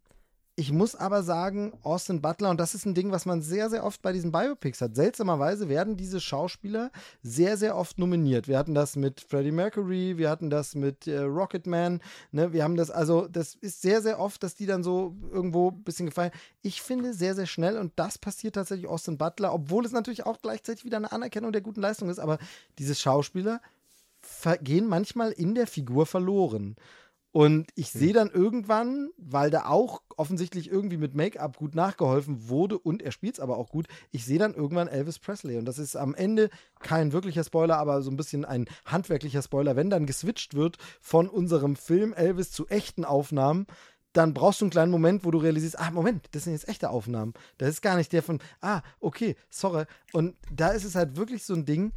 Ich 0.57 0.71
muss 0.71 0.95
aber 0.95 1.25
sagen, 1.25 1.73
Austin 1.83 2.23
Butler, 2.23 2.49
und 2.49 2.61
das 2.61 2.77
ist 2.77 2.87
ein 2.87 2.95
Ding, 2.95 3.11
was 3.11 3.27
man 3.27 3.43
sehr, 3.43 3.69
sehr 3.71 3.85
oft 3.85 4.01
bei 4.03 4.13
diesen 4.13 4.31
Biopics 4.31 4.81
hat. 4.81 4.95
Seltsamerweise 4.95 5.69
werden 5.69 5.97
diese 5.97 6.21
Schauspieler 6.21 6.93
sehr, 7.25 7.57
sehr 7.57 7.77
oft 7.77 7.99
nominiert. 7.99 8.47
Wir 8.47 8.57
hatten 8.57 8.73
das 8.73 8.95
mit 8.95 9.21
Freddie 9.21 9.51
Mercury, 9.51 10.17
wir 10.17 10.31
hatten 10.31 10.51
das 10.51 10.77
mit 10.77 11.09
äh, 11.09 11.23
Rocketman, 11.23 12.01
ne? 12.31 12.53
Wir 12.53 12.63
haben 12.63 12.77
das, 12.77 12.93
also, 12.93 13.27
das 13.27 13.57
ist 13.57 13.83
sehr, 13.83 14.01
sehr 14.01 14.21
oft, 14.21 14.45
dass 14.45 14.55
die 14.55 14.67
dann 14.67 14.85
so 14.85 15.17
irgendwo 15.33 15.73
ein 15.73 15.83
bisschen 15.83 16.07
gefallen. 16.07 16.31
Ich 16.63 16.83
finde 16.83 17.15
sehr, 17.15 17.35
sehr 17.35 17.47
schnell, 17.47 17.77
und 17.77 17.93
das 17.97 18.17
passiert 18.17 18.55
tatsächlich 18.55 18.87
Austin 18.87 19.19
Butler, 19.19 19.53
obwohl 19.53 19.85
es 19.85 19.91
natürlich 19.91 20.25
auch 20.25 20.41
gleichzeitig 20.41 20.85
wieder 20.85 20.99
eine 20.99 21.11
Anerkennung 21.11 21.51
der 21.51 21.63
guten 21.63 21.81
Leistung 21.81 22.09
ist, 22.11 22.21
aber 22.21 22.39
diese 22.79 22.95
Schauspieler 22.95 23.61
gehen 24.63 24.87
manchmal 24.87 25.33
in 25.33 25.57
der 25.57 25.67
Figur 25.67 26.07
verloren. 26.07 26.77
Und 27.35 27.67
ich 27.75 27.91
sehe 27.91 28.13
dann 28.13 28.31
irgendwann, 28.31 29.11
weil 29.17 29.51
da 29.51 29.67
auch 29.67 30.03
offensichtlich 30.17 30.71
irgendwie 30.71 30.99
mit 30.99 31.17
Make-up 31.17 31.57
gut 31.57 31.75
nachgeholfen 31.75 32.49
wurde 32.49 32.79
und 32.79 33.03
er 33.03 33.11
spielt 33.11 33.35
es 33.35 33.41
aber 33.41 33.59
auch 33.59 33.71
gut, 33.71 33.89
ich 34.13 34.25
sehe 34.25 34.39
dann 34.39 34.55
irgendwann 34.55 34.87
Elvis 34.87 35.19
Presley. 35.19 35.59
Und 35.59 35.65
das 35.65 35.81
ist 35.81 35.97
am 35.97 36.15
Ende 36.15 36.49
kein 36.79 37.13
wirklicher 37.13 37.43
Spoiler, 37.43 37.77
aber 37.79 38.03
so 38.03 38.11
ein 38.13 38.17
bisschen 38.17 38.45
ein 38.45 38.67
handwerklicher 38.87 39.43
Spoiler. 39.43 39.75
Wenn 39.75 39.91
dann 39.91 40.07
geswitcht 40.07 40.55
wird 40.55 40.77
von 41.01 41.29
unserem 41.29 41.75
Film 41.75 42.13
Elvis 42.13 42.53
zu 42.53 42.69
echten 42.69 43.05
Aufnahmen, 43.05 43.67
dann 44.13 44.33
brauchst 44.33 44.61
du 44.61 44.67
einen 44.67 44.71
kleinen 44.71 44.93
Moment, 44.93 45.25
wo 45.25 45.33
du 45.33 45.39
realisierst, 45.39 45.81
ah, 45.81 45.91
Moment, 45.91 46.29
das 46.31 46.45
sind 46.45 46.53
jetzt 46.53 46.69
echte 46.69 46.91
Aufnahmen. 46.91 47.35
Das 47.59 47.69
ist 47.69 47.83
gar 47.83 47.97
nicht 47.97 48.13
der 48.13 48.23
von, 48.23 48.39
ah, 48.61 48.81
okay, 49.01 49.35
sorry. 49.51 49.87
Und 50.13 50.37
da 50.53 50.69
ist 50.69 50.85
es 50.85 50.95
halt 50.95 51.17
wirklich 51.17 51.43
so 51.43 51.55
ein 51.55 51.65
Ding, 51.65 51.95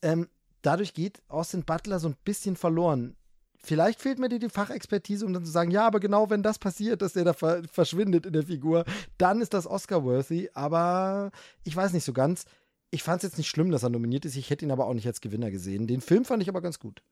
ähm, 0.00 0.28
dadurch 0.62 0.94
geht 0.94 1.20
Austin 1.28 1.66
Butler 1.66 2.00
so 2.00 2.08
ein 2.08 2.16
bisschen 2.24 2.56
verloren 2.56 3.18
vielleicht 3.62 4.00
fehlt 4.00 4.18
mir 4.18 4.28
die, 4.28 4.38
die 4.38 4.48
Fachexpertise, 4.48 5.24
um 5.26 5.32
dann 5.32 5.44
zu 5.44 5.50
sagen, 5.50 5.70
ja, 5.70 5.86
aber 5.86 6.00
genau 6.00 6.30
wenn 6.30 6.42
das 6.42 6.58
passiert, 6.58 7.02
dass 7.02 7.12
der 7.12 7.24
da 7.24 7.32
ver 7.32 7.62
verschwindet 7.70 8.26
in 8.26 8.32
der 8.32 8.44
Figur, 8.44 8.84
dann 9.18 9.40
ist 9.40 9.54
das 9.54 9.66
Oscar-worthy. 9.66 10.50
Aber 10.54 11.30
ich 11.64 11.74
weiß 11.74 11.92
nicht 11.92 12.04
so 12.04 12.12
ganz. 12.12 12.44
Ich 12.90 13.02
fand 13.02 13.18
es 13.18 13.30
jetzt 13.30 13.38
nicht 13.38 13.48
schlimm, 13.48 13.70
dass 13.70 13.82
er 13.82 13.90
nominiert 13.90 14.24
ist. 14.24 14.36
Ich 14.36 14.50
hätte 14.50 14.64
ihn 14.64 14.70
aber 14.70 14.86
auch 14.86 14.94
nicht 14.94 15.06
als 15.06 15.20
Gewinner 15.20 15.50
gesehen. 15.50 15.86
Den 15.86 16.00
Film 16.00 16.24
fand 16.24 16.42
ich 16.42 16.48
aber 16.48 16.62
ganz 16.62 16.78
gut. 16.78 17.02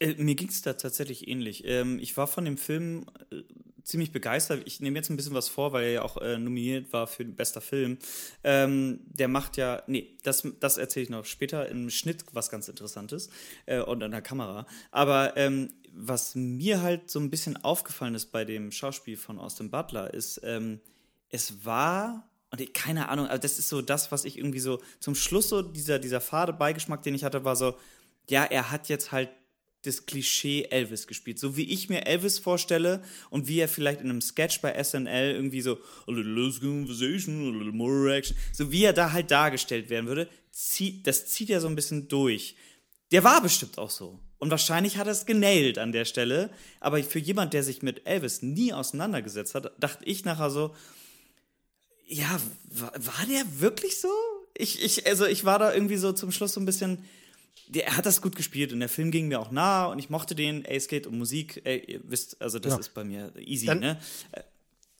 Äh, 0.00 0.14
mir 0.14 0.34
ging 0.34 0.48
es 0.48 0.62
da 0.62 0.74
tatsächlich 0.74 1.28
ähnlich. 1.28 1.64
Ähm, 1.64 1.98
ich 2.00 2.16
war 2.16 2.26
von 2.26 2.44
dem 2.44 2.58
Film 2.58 3.06
äh, 3.30 3.42
ziemlich 3.86 4.10
begeistert. 4.10 4.62
Ich 4.66 4.80
nehme 4.80 4.98
jetzt 4.98 5.10
ein 5.10 5.16
bisschen 5.16 5.34
was 5.34 5.48
vor, 5.48 5.72
weil 5.72 5.84
er 5.84 5.90
ja 5.92 6.02
auch 6.02 6.16
äh, 6.16 6.38
nominiert 6.38 6.92
war 6.92 7.06
für 7.06 7.24
den 7.24 7.36
bester 7.36 7.60
Film. 7.60 7.98
Ähm, 8.42 9.00
der 9.06 9.28
macht 9.28 9.56
ja, 9.56 9.82
nee, 9.86 10.16
das, 10.24 10.46
das 10.58 10.76
erzähle 10.76 11.04
ich 11.04 11.10
noch 11.10 11.24
später 11.24 11.68
im 11.68 11.88
Schnitt 11.88 12.24
was 12.32 12.50
ganz 12.50 12.68
Interessantes 12.68 13.30
äh, 13.64 13.80
und 13.80 14.02
an 14.02 14.10
der 14.10 14.22
Kamera. 14.22 14.66
Aber 14.90 15.36
ähm, 15.36 15.72
was 15.92 16.34
mir 16.34 16.82
halt 16.82 17.08
so 17.08 17.20
ein 17.20 17.30
bisschen 17.30 17.56
aufgefallen 17.56 18.16
ist 18.16 18.32
bei 18.32 18.44
dem 18.44 18.72
Schauspiel 18.72 19.16
von 19.16 19.38
Austin 19.38 19.70
Butler, 19.70 20.12
ist, 20.12 20.40
ähm, 20.42 20.80
es 21.30 21.64
war 21.64 22.28
und 22.50 22.60
ich, 22.60 22.72
keine 22.72 23.08
Ahnung, 23.08 23.26
also 23.28 23.40
das 23.40 23.58
ist 23.58 23.68
so 23.68 23.82
das, 23.82 24.10
was 24.10 24.24
ich 24.24 24.36
irgendwie 24.36 24.60
so 24.60 24.80
zum 24.98 25.14
Schluss 25.14 25.48
so 25.48 25.62
dieser 25.62 25.98
dieser 25.98 26.20
fade 26.20 26.52
Beigeschmack, 26.52 27.02
den 27.02 27.14
ich 27.14 27.24
hatte, 27.24 27.44
war 27.44 27.54
so, 27.54 27.76
ja, 28.28 28.44
er 28.44 28.70
hat 28.70 28.88
jetzt 28.88 29.12
halt 29.12 29.30
das 29.86 30.06
Klischee 30.06 30.64
Elvis 30.70 31.06
gespielt. 31.06 31.38
So 31.38 31.56
wie 31.56 31.70
ich 31.70 31.88
mir 31.88 32.06
Elvis 32.06 32.38
vorstelle 32.38 33.02
und 33.30 33.48
wie 33.48 33.60
er 33.60 33.68
vielleicht 33.68 34.00
in 34.00 34.10
einem 34.10 34.20
Sketch 34.20 34.60
bei 34.60 34.82
SNL 34.82 35.34
irgendwie 35.34 35.60
so 35.60 35.78
a 36.06 36.10
little 36.10 36.32
less 36.32 36.60
conversation, 36.60 37.48
a 37.48 37.58
little 37.58 37.72
more 37.72 38.14
action, 38.14 38.36
so 38.52 38.72
wie 38.72 38.84
er 38.84 38.92
da 38.92 39.12
halt 39.12 39.30
dargestellt 39.30 39.88
werden 39.88 40.06
würde, 40.06 40.28
zieht, 40.50 41.06
das 41.06 41.26
zieht 41.26 41.50
er 41.50 41.60
so 41.60 41.68
ein 41.68 41.76
bisschen 41.76 42.08
durch. 42.08 42.56
Der 43.12 43.24
war 43.24 43.40
bestimmt 43.40 43.78
auch 43.78 43.90
so. 43.90 44.18
Und 44.38 44.50
wahrscheinlich 44.50 44.98
hat 44.98 45.06
er 45.06 45.12
es 45.12 45.26
genailt 45.26 45.78
an 45.78 45.92
der 45.92 46.04
Stelle. 46.04 46.50
Aber 46.80 47.02
für 47.02 47.18
jemand, 47.18 47.54
der 47.54 47.62
sich 47.62 47.82
mit 47.82 48.06
Elvis 48.06 48.42
nie 48.42 48.72
auseinandergesetzt 48.72 49.54
hat, 49.54 49.72
dachte 49.78 50.04
ich 50.04 50.24
nachher 50.24 50.50
so, 50.50 50.74
ja, 52.06 52.40
war, 52.64 52.92
war 52.94 53.26
der 53.28 53.60
wirklich 53.60 54.00
so? 54.00 54.10
Ich, 54.54 54.82
ich, 54.82 55.06
also 55.06 55.26
ich 55.26 55.44
war 55.44 55.58
da 55.58 55.72
irgendwie 55.72 55.96
so 55.96 56.12
zum 56.12 56.32
Schluss 56.32 56.52
so 56.52 56.60
ein 56.60 56.66
bisschen, 56.66 57.04
er 57.72 57.96
hat 57.96 58.06
das 58.06 58.22
gut 58.22 58.36
gespielt 58.36 58.72
und 58.72 58.80
der 58.80 58.88
Film 58.88 59.10
ging 59.10 59.28
mir 59.28 59.40
auch 59.40 59.50
nah 59.50 59.86
und 59.86 59.98
ich 59.98 60.10
mochte 60.10 60.34
den. 60.34 60.64
Ey, 60.64 60.76
es 60.76 60.88
geht 60.88 61.06
um 61.06 61.18
Musik. 61.18 61.62
Ey, 61.64 61.78
ihr 61.86 62.00
wisst, 62.04 62.40
also 62.40 62.58
das 62.58 62.72
ja. 62.72 62.78
ist 62.78 62.94
bei 62.94 63.04
mir 63.04 63.32
easy, 63.38 63.66
Dann, 63.66 63.80
ne? 63.80 63.98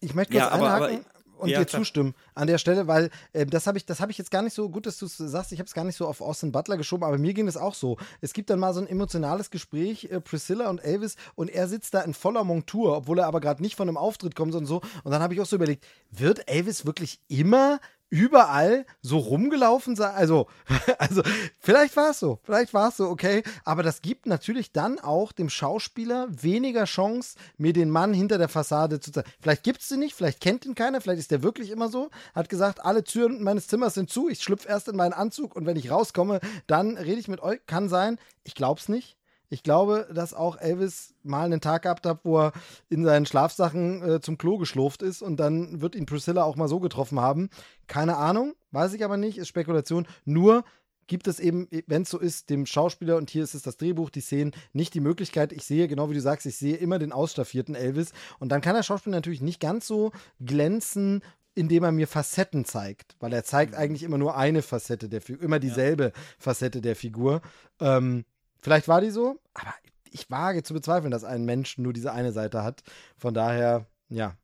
Ich 0.00 0.14
möchte 0.14 0.32
kurz 0.34 0.44
ja, 0.44 0.50
aber, 0.50 0.74
einhaken. 0.74 0.96
Aber, 0.98 1.16
und 1.38 1.50
ja, 1.50 1.58
dir 1.58 1.66
klar. 1.66 1.82
zustimmen 1.82 2.14
an 2.34 2.46
der 2.46 2.58
Stelle, 2.58 2.86
weil 2.86 3.10
äh, 3.32 3.46
das 3.46 3.66
habe 3.66 3.78
ich, 3.78 3.84
das 3.84 4.00
ich 4.08 4.18
jetzt 4.18 4.30
gar 4.30 4.42
nicht 4.42 4.54
so 4.54 4.68
gut, 4.68 4.86
dass 4.86 4.98
du 4.98 5.06
es 5.06 5.16
sagst. 5.16 5.52
Ich 5.52 5.58
habe 5.58 5.66
es 5.66 5.74
gar 5.74 5.84
nicht 5.84 5.96
so 5.96 6.06
auf 6.06 6.20
Austin 6.20 6.52
Butler 6.52 6.76
geschoben, 6.76 7.04
aber 7.04 7.18
mir 7.18 7.34
ging 7.34 7.48
es 7.48 7.56
auch 7.56 7.74
so. 7.74 7.98
Es 8.20 8.32
gibt 8.32 8.50
dann 8.50 8.58
mal 8.58 8.72
so 8.72 8.80
ein 8.80 8.86
emotionales 8.86 9.50
Gespräch, 9.50 10.04
äh, 10.04 10.20
Priscilla 10.20 10.70
und 10.70 10.78
Elvis, 10.78 11.16
und 11.34 11.50
er 11.50 11.68
sitzt 11.68 11.94
da 11.94 12.00
in 12.02 12.14
voller 12.14 12.44
Montur, 12.44 12.96
obwohl 12.96 13.18
er 13.18 13.26
aber 13.26 13.40
gerade 13.40 13.62
nicht 13.62 13.76
von 13.76 13.88
einem 13.88 13.96
Auftritt 13.96 14.34
kommt 14.34 14.54
und 14.54 14.66
so. 14.66 14.80
Und 15.04 15.10
dann 15.12 15.22
habe 15.22 15.34
ich 15.34 15.40
auch 15.40 15.46
so 15.46 15.56
überlegt, 15.56 15.86
wird 16.10 16.48
Elvis 16.48 16.86
wirklich 16.86 17.20
immer 17.28 17.80
überall 18.10 18.86
so 19.02 19.18
rumgelaufen 19.18 19.96
sein. 19.96 20.14
Also, 20.14 20.48
also 20.98 21.22
vielleicht 21.60 21.96
war 21.96 22.10
es 22.10 22.20
so, 22.20 22.38
vielleicht 22.42 22.74
war 22.74 22.88
es 22.88 22.96
so, 22.96 23.08
okay. 23.08 23.42
Aber 23.64 23.82
das 23.82 24.02
gibt 24.02 24.26
natürlich 24.26 24.72
dann 24.72 24.98
auch 24.98 25.32
dem 25.32 25.48
Schauspieler 25.48 26.28
weniger 26.30 26.84
Chance, 26.84 27.36
mir 27.56 27.72
den 27.72 27.90
Mann 27.90 28.14
hinter 28.14 28.38
der 28.38 28.48
Fassade 28.48 29.00
zu 29.00 29.12
zeigen. 29.12 29.28
Vielleicht 29.40 29.64
gibt 29.64 29.80
es 29.80 29.88
sie 29.88 29.96
nicht, 29.96 30.14
vielleicht 30.14 30.40
kennt 30.40 30.64
ihn 30.66 30.74
keiner, 30.74 31.00
vielleicht 31.00 31.20
ist 31.20 31.30
der 31.30 31.42
wirklich 31.42 31.70
immer 31.70 31.88
so. 31.88 32.10
Hat 32.34 32.48
gesagt, 32.48 32.84
alle 32.84 33.04
Türen 33.04 33.42
meines 33.42 33.68
Zimmers 33.68 33.94
sind 33.94 34.10
zu, 34.10 34.28
ich 34.28 34.42
schlüpfe 34.42 34.68
erst 34.68 34.88
in 34.88 34.96
meinen 34.96 35.12
Anzug 35.12 35.56
und 35.56 35.66
wenn 35.66 35.76
ich 35.76 35.90
rauskomme, 35.90 36.40
dann 36.66 36.96
rede 36.96 37.20
ich 37.20 37.28
mit 37.28 37.40
euch. 37.40 37.60
Kann 37.66 37.88
sein. 37.88 38.18
Ich 38.44 38.54
glaube 38.54 38.80
es 38.80 38.88
nicht. 38.88 39.15
Ich 39.48 39.62
glaube, 39.62 40.08
dass 40.12 40.34
auch 40.34 40.58
Elvis 40.58 41.14
mal 41.22 41.44
einen 41.44 41.60
Tag 41.60 41.82
gehabt 41.82 42.06
hat, 42.06 42.20
wo 42.24 42.38
er 42.38 42.52
in 42.88 43.04
seinen 43.04 43.26
Schlafsachen 43.26 44.02
äh, 44.02 44.20
zum 44.20 44.38
Klo 44.38 44.58
geschlurft 44.58 45.02
ist 45.02 45.22
und 45.22 45.38
dann 45.38 45.80
wird 45.80 45.94
ihn 45.94 46.06
Priscilla 46.06 46.44
auch 46.44 46.56
mal 46.56 46.68
so 46.68 46.80
getroffen 46.80 47.20
haben. 47.20 47.50
Keine 47.86 48.16
Ahnung, 48.16 48.54
weiß 48.72 48.92
ich 48.94 49.04
aber 49.04 49.16
nicht, 49.16 49.38
ist 49.38 49.48
Spekulation. 49.48 50.06
Nur 50.24 50.64
gibt 51.06 51.28
es 51.28 51.38
eben, 51.38 51.68
wenn 51.86 52.02
es 52.02 52.10
so 52.10 52.18
ist, 52.18 52.50
dem 52.50 52.66
Schauspieler, 52.66 53.16
und 53.16 53.30
hier 53.30 53.44
ist 53.44 53.54
es 53.54 53.62
das 53.62 53.76
Drehbuch, 53.76 54.10
die 54.10 54.20
Szenen, 54.20 54.52
nicht 54.72 54.94
die 54.94 55.00
Möglichkeit, 55.00 55.52
ich 55.52 55.64
sehe, 55.64 55.86
genau 55.86 56.10
wie 56.10 56.14
du 56.14 56.20
sagst, 56.20 56.46
ich 56.46 56.56
sehe 56.56 56.76
immer 56.76 56.98
den 56.98 57.12
ausstaffierten 57.12 57.76
Elvis. 57.76 58.12
Und 58.40 58.50
dann 58.50 58.60
kann 58.60 58.74
der 58.74 58.82
Schauspieler 58.82 59.16
natürlich 59.16 59.40
nicht 59.40 59.60
ganz 59.60 59.86
so 59.86 60.12
glänzen 60.40 61.22
indem 61.56 61.84
er 61.84 61.92
mir 61.92 62.06
Facetten 62.06 62.66
zeigt, 62.66 63.16
weil 63.18 63.32
er 63.32 63.42
zeigt 63.42 63.72
mhm. 63.72 63.78
eigentlich 63.78 64.02
immer 64.02 64.18
nur 64.18 64.36
eine 64.36 64.62
Facette 64.62 65.08
der 65.08 65.22
Figur, 65.22 65.42
immer 65.42 65.58
dieselbe 65.58 66.04
ja. 66.04 66.10
Facette 66.38 66.82
der 66.82 66.94
Figur. 66.94 67.40
Ähm, 67.80 68.26
Vielleicht 68.66 68.88
war 68.88 69.00
die 69.00 69.10
so, 69.10 69.38
aber 69.54 69.72
ich 70.10 70.28
wage 70.28 70.64
zu 70.64 70.74
bezweifeln, 70.74 71.12
dass 71.12 71.22
ein 71.22 71.44
Mensch 71.44 71.78
nur 71.78 71.92
diese 71.92 72.10
eine 72.12 72.32
Seite 72.32 72.64
hat. 72.64 72.82
Von 73.16 73.32
daher, 73.32 73.86
ja. 74.08 74.36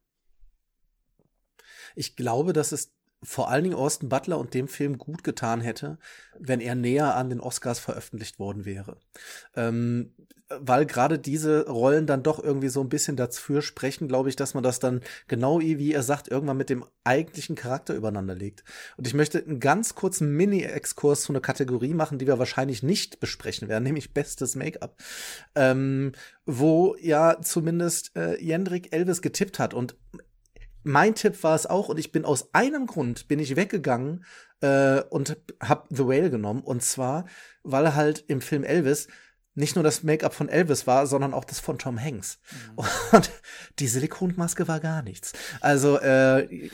Ich 1.97 2.15
glaube, 2.15 2.52
dass 2.52 2.70
es 2.70 2.92
vor 3.23 3.51
allen 3.51 3.65
Dingen 3.65 3.76
Austin 3.76 4.09
Butler 4.09 4.39
und 4.39 4.55
dem 4.55 4.68
Film 4.68 4.99
gut 4.99 5.23
getan 5.25 5.60
hätte, 5.60 5.99
wenn 6.39 6.60
er 6.60 6.75
näher 6.75 7.15
an 7.17 7.31
den 7.31 7.41
Oscars 7.41 7.78
veröffentlicht 7.78 8.39
worden 8.39 8.65
wäre. 8.65 8.97
Ähm, 9.55 10.12
weil 10.60 10.86
gerade 10.86 11.18
diese 11.18 11.67
Rollen 11.67 12.07
dann 12.07 12.23
doch 12.23 12.42
irgendwie 12.42 12.68
so 12.68 12.81
ein 12.81 12.89
bisschen 12.89 13.17
dafür 13.17 13.62
sprechen, 13.62 14.09
glaube 14.09 14.28
ich, 14.28 14.36
dass 14.36 14.55
man 14.55 14.62
das 14.62 14.78
dann 14.78 15.01
genau 15.28 15.60
wie 15.60 15.92
er 15.92 16.02
sagt, 16.02 16.28
irgendwann 16.28 16.57
mit 16.57 16.70
dem 16.70 16.84
eigentlichen 17.05 17.57
Charakter 17.57 17.94
übereinander 17.94 18.34
legt. 18.34 18.65
Und 18.97 19.07
ich 19.07 19.15
möchte 19.15 19.42
einen 19.42 19.60
ganz 19.60 19.94
kurzen 19.94 20.36
Mini-Exkurs 20.36 21.23
zu 21.23 21.33
einer 21.33 21.41
Kategorie 21.41 21.94
machen, 21.94 22.18
die 22.18 22.26
wir 22.26 22.39
wahrscheinlich 22.39 22.83
nicht 22.83 23.20
besprechen 23.20 23.68
werden, 23.68 23.84
nämlich 23.84 24.12
bestes 24.12 24.57
Make-up. 24.57 24.97
Ähm, 25.55 26.12
wo 26.44 26.97
ja 27.01 27.41
zumindest 27.41 28.17
äh, 28.17 28.42
Jendrik 28.42 28.92
Elvis 28.92 29.23
getippt 29.23 29.59
hat. 29.59 29.75
Und 29.75 29.97
mein 30.85 31.15
Tipp 31.15 31.43
war 31.43 31.55
es 31.55 31.67
auch, 31.67 31.89
und 31.89 31.99
ich 31.99 32.12
bin 32.12 32.25
aus 32.25 32.55
einem 32.55 32.86
Grund 32.86 33.28
bin 33.28 33.39
ich 33.39 33.57
weggegangen 33.57 34.25
äh, 34.61 35.01
und 35.11 35.36
hab 35.61 35.89
The 35.91 36.07
Whale 36.07 36.31
genommen. 36.31 36.62
Und 36.62 36.83
zwar, 36.83 37.27
weil 37.62 37.94
halt 37.94 38.25
im 38.28 38.41
Film 38.41 38.65
Elvis 38.65 39.09
nicht 39.55 39.77
nur 39.77 39.85
das 39.85 40.02
Make-up 40.02 40.33
von 40.33 40.49
Elvis 40.49 40.86
war, 40.86 41.07
sondern 41.07 41.35
auch 41.35 41.44
das 41.44 41.61
von 41.61 41.78
Tom 41.78 42.01
Hanks. 42.01 42.39
Mhm. 42.51 42.85
Und 43.12 43.31
die 43.78 43.86
Silikonmaske 43.86 44.67
war 44.67 44.81
gar 44.81 45.02
nichts. 45.02 45.33
Also, 45.61 45.99
äh, 45.99 46.70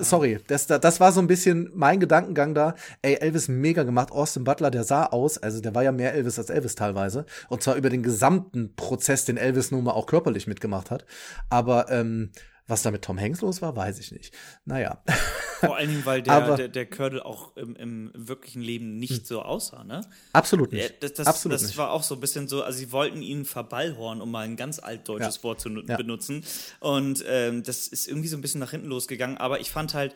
sorry, 0.00 0.40
das, 0.48 0.66
das 0.66 0.98
war 0.98 1.12
so 1.12 1.20
ein 1.20 1.28
bisschen 1.28 1.70
mein 1.74 2.00
Gedankengang 2.00 2.54
da. 2.54 2.74
Ey, 3.02 3.14
Elvis 3.14 3.46
mega 3.46 3.84
gemacht. 3.84 4.10
Austin 4.10 4.42
Butler, 4.42 4.72
der 4.72 4.82
sah 4.82 5.06
aus, 5.06 5.38
also 5.38 5.60
der 5.60 5.74
war 5.74 5.84
ja 5.84 5.92
mehr 5.92 6.14
Elvis 6.14 6.38
als 6.38 6.50
Elvis 6.50 6.74
teilweise. 6.74 7.26
Und 7.48 7.62
zwar 7.62 7.76
über 7.76 7.90
den 7.90 8.02
gesamten 8.02 8.74
Prozess, 8.74 9.24
den 9.24 9.36
Elvis 9.36 9.70
nun 9.70 9.84
mal 9.84 9.92
auch 9.92 10.06
körperlich 10.06 10.48
mitgemacht 10.48 10.90
hat. 10.90 11.04
Aber 11.48 11.90
ähm, 11.92 12.32
was 12.68 12.82
da 12.82 12.90
mit 12.90 13.02
Tom 13.02 13.18
Hanks 13.20 13.40
los 13.40 13.62
war, 13.62 13.76
weiß 13.76 13.98
ich 14.00 14.10
nicht. 14.12 14.34
Naja. 14.64 15.02
Vor 15.60 15.76
allen 15.76 15.88
Dingen, 15.88 16.04
weil 16.04 16.22
der, 16.22 16.32
Aber, 16.32 16.56
der, 16.56 16.68
der 16.68 16.86
Kördel 16.86 17.22
auch 17.22 17.56
im, 17.56 17.76
im 17.76 18.10
wirklichen 18.14 18.60
Leben 18.60 18.98
nicht 18.98 19.18
hm. 19.18 19.24
so 19.24 19.42
aussah, 19.42 19.84
ne? 19.84 20.02
Absolut 20.32 20.72
nicht. 20.72 21.02
Das, 21.02 21.14
das, 21.14 21.26
absolut 21.26 21.54
das 21.54 21.66
nicht. 21.66 21.78
war 21.78 21.92
auch 21.92 22.02
so 22.02 22.14
ein 22.14 22.20
bisschen 22.20 22.48
so, 22.48 22.62
also 22.62 22.78
sie 22.78 22.92
wollten 22.92 23.22
ihn 23.22 23.44
verballhorn, 23.44 24.20
um 24.20 24.30
mal 24.30 24.44
ein 24.44 24.56
ganz 24.56 24.78
altdeutsches 24.78 25.36
ja. 25.36 25.42
Wort 25.44 25.60
zu 25.60 25.70
ja. 25.70 25.96
benutzen. 25.96 26.44
Und 26.80 27.24
ähm, 27.26 27.62
das 27.62 27.88
ist 27.88 28.08
irgendwie 28.08 28.28
so 28.28 28.36
ein 28.36 28.42
bisschen 28.42 28.60
nach 28.60 28.72
hinten 28.72 28.88
losgegangen. 28.88 29.38
Aber 29.38 29.60
ich 29.60 29.70
fand 29.70 29.94
halt, 29.94 30.14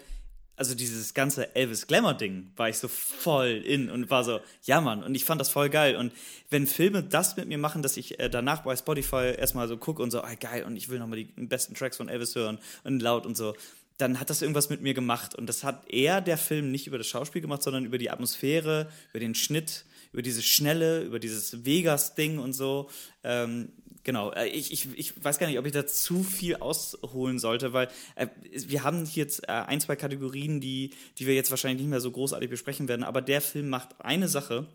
also 0.60 0.74
dieses 0.74 1.14
ganze 1.14 1.56
Elvis 1.56 1.86
Glamour 1.86 2.12
Ding 2.12 2.50
war 2.54 2.68
ich 2.68 2.76
so 2.76 2.86
voll 2.86 3.62
in 3.64 3.88
und 3.88 4.10
war 4.10 4.24
so, 4.24 4.40
ja 4.64 4.82
Mann, 4.82 5.02
und 5.02 5.14
ich 5.14 5.24
fand 5.24 5.40
das 5.40 5.48
voll 5.48 5.70
geil. 5.70 5.96
Und 5.96 6.12
wenn 6.50 6.66
Filme 6.66 7.02
das 7.02 7.38
mit 7.38 7.48
mir 7.48 7.56
machen, 7.56 7.80
dass 7.80 7.96
ich 7.96 8.20
äh, 8.20 8.28
danach 8.28 8.60
bei 8.60 8.76
Spotify 8.76 9.34
erstmal 9.38 9.68
so 9.68 9.78
gucke 9.78 10.02
und 10.02 10.10
so, 10.10 10.20
ah 10.20 10.34
geil, 10.34 10.64
und 10.64 10.76
ich 10.76 10.90
will 10.90 10.98
nochmal 10.98 11.16
die 11.16 11.24
besten 11.46 11.74
Tracks 11.74 11.96
von 11.96 12.10
Elvis 12.10 12.34
hören 12.34 12.58
und 12.84 13.00
laut 13.00 13.24
und 13.24 13.38
so, 13.38 13.54
dann 13.96 14.20
hat 14.20 14.28
das 14.28 14.42
irgendwas 14.42 14.68
mit 14.68 14.82
mir 14.82 14.92
gemacht. 14.92 15.34
Und 15.34 15.46
das 15.46 15.64
hat 15.64 15.88
eher 15.88 16.20
der 16.20 16.36
Film 16.36 16.70
nicht 16.70 16.86
über 16.86 16.98
das 16.98 17.06
Schauspiel 17.06 17.40
gemacht, 17.40 17.62
sondern 17.62 17.86
über 17.86 17.96
die 17.96 18.10
Atmosphäre, 18.10 18.90
über 19.12 19.20
den 19.20 19.34
Schnitt, 19.34 19.86
über 20.12 20.20
diese 20.20 20.42
Schnelle, 20.42 21.00
über 21.04 21.20
dieses 21.20 21.64
Vegas-Ding 21.64 22.38
und 22.38 22.52
so. 22.52 22.90
Ähm, 23.24 23.72
genau, 24.04 24.32
äh, 24.32 24.46
ich, 24.46 24.72
ich, 24.72 24.88
ich 24.98 25.24
weiß 25.24 25.38
gar 25.38 25.46
nicht, 25.46 25.58
ob 25.58 25.66
ich 25.66 25.72
da 25.72 25.86
zu 25.86 26.22
viel 26.22 26.56
ausholen 26.56 27.38
sollte, 27.38 27.72
weil 27.72 27.88
äh, 28.14 28.26
wir 28.44 28.84
haben 28.84 29.04
jetzt 29.14 29.44
äh, 29.44 29.52
ein, 29.52 29.80
zwei 29.80 29.96
Kategorien, 29.96 30.60
die, 30.60 30.90
die 31.18 31.26
wir 31.26 31.34
jetzt 31.34 31.50
wahrscheinlich 31.50 31.82
nicht 31.82 31.90
mehr 31.90 32.00
so 32.00 32.10
großartig 32.10 32.50
besprechen 32.50 32.88
werden, 32.88 33.04
aber 33.04 33.22
der 33.22 33.40
Film 33.40 33.68
macht 33.68 34.00
eine 34.00 34.28
Sache 34.28 34.66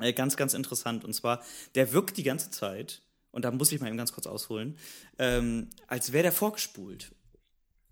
äh, 0.00 0.12
ganz, 0.12 0.36
ganz 0.36 0.54
interessant 0.54 1.04
und 1.04 1.14
zwar, 1.14 1.42
der 1.74 1.92
wirkt 1.92 2.16
die 2.16 2.22
ganze 2.22 2.50
Zeit, 2.50 3.02
und 3.32 3.44
da 3.44 3.50
muss 3.50 3.72
ich 3.72 3.80
mal 3.80 3.88
eben 3.88 3.96
ganz 3.96 4.12
kurz 4.12 4.26
ausholen, 4.26 4.76
ähm, 5.18 5.68
als 5.86 6.12
wäre 6.12 6.22
der 6.22 6.32
vorgespult. 6.32 7.12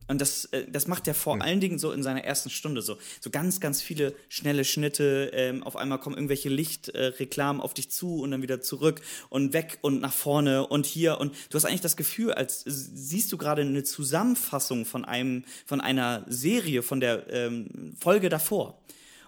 Und 0.07 0.21
das, 0.21 0.47
äh, 0.47 0.67
das 0.71 0.87
macht 0.87 1.09
er 1.09 1.15
vor 1.15 1.37
mhm. 1.37 1.43
allen 1.43 1.61
Dingen 1.61 1.79
so 1.79 1.93
in 1.93 2.03
seiner 2.03 2.25
ersten 2.25 2.51
Stunde 2.51 2.83
so. 2.83 2.99
So 3.21 3.31
ganz, 3.31 3.61
ganz 3.61 3.83
viele 3.83 4.15
schnelle 4.29 4.65
Schnitte. 4.65 5.31
Ähm, 5.33 5.63
auf 5.63 5.77
einmal 5.77 5.99
kommen 5.99 6.17
irgendwelche 6.17 6.49
Lichtreklamen 6.49 7.61
äh, 7.61 7.65
auf 7.65 7.75
dich 7.75 7.91
zu 7.91 8.21
und 8.21 8.31
dann 8.31 8.43
wieder 8.43 8.61
zurück 8.61 9.01
und 9.29 9.53
weg 9.53 9.79
und 9.81 10.01
nach 10.01 10.13
vorne 10.13 10.67
und 10.67 10.87
hier. 10.87 11.19
Und 11.19 11.35
du 11.51 11.57
hast 11.57 11.65
eigentlich 11.65 11.81
das 11.81 11.97
Gefühl, 11.97 12.33
als 12.33 12.63
siehst 12.67 13.33
du 13.33 13.39
gerade 13.39 13.63
eine 13.63 13.85
Zusammenfassung 13.85 14.85
von 14.85 15.05
einem, 15.05 15.45
von 15.67 15.81
einer 15.81 16.25
Serie, 16.29 16.83
von 16.83 17.01
der 17.01 17.31
ähm, 17.33 17.95
Folge 17.99 18.29
davor. 18.29 18.79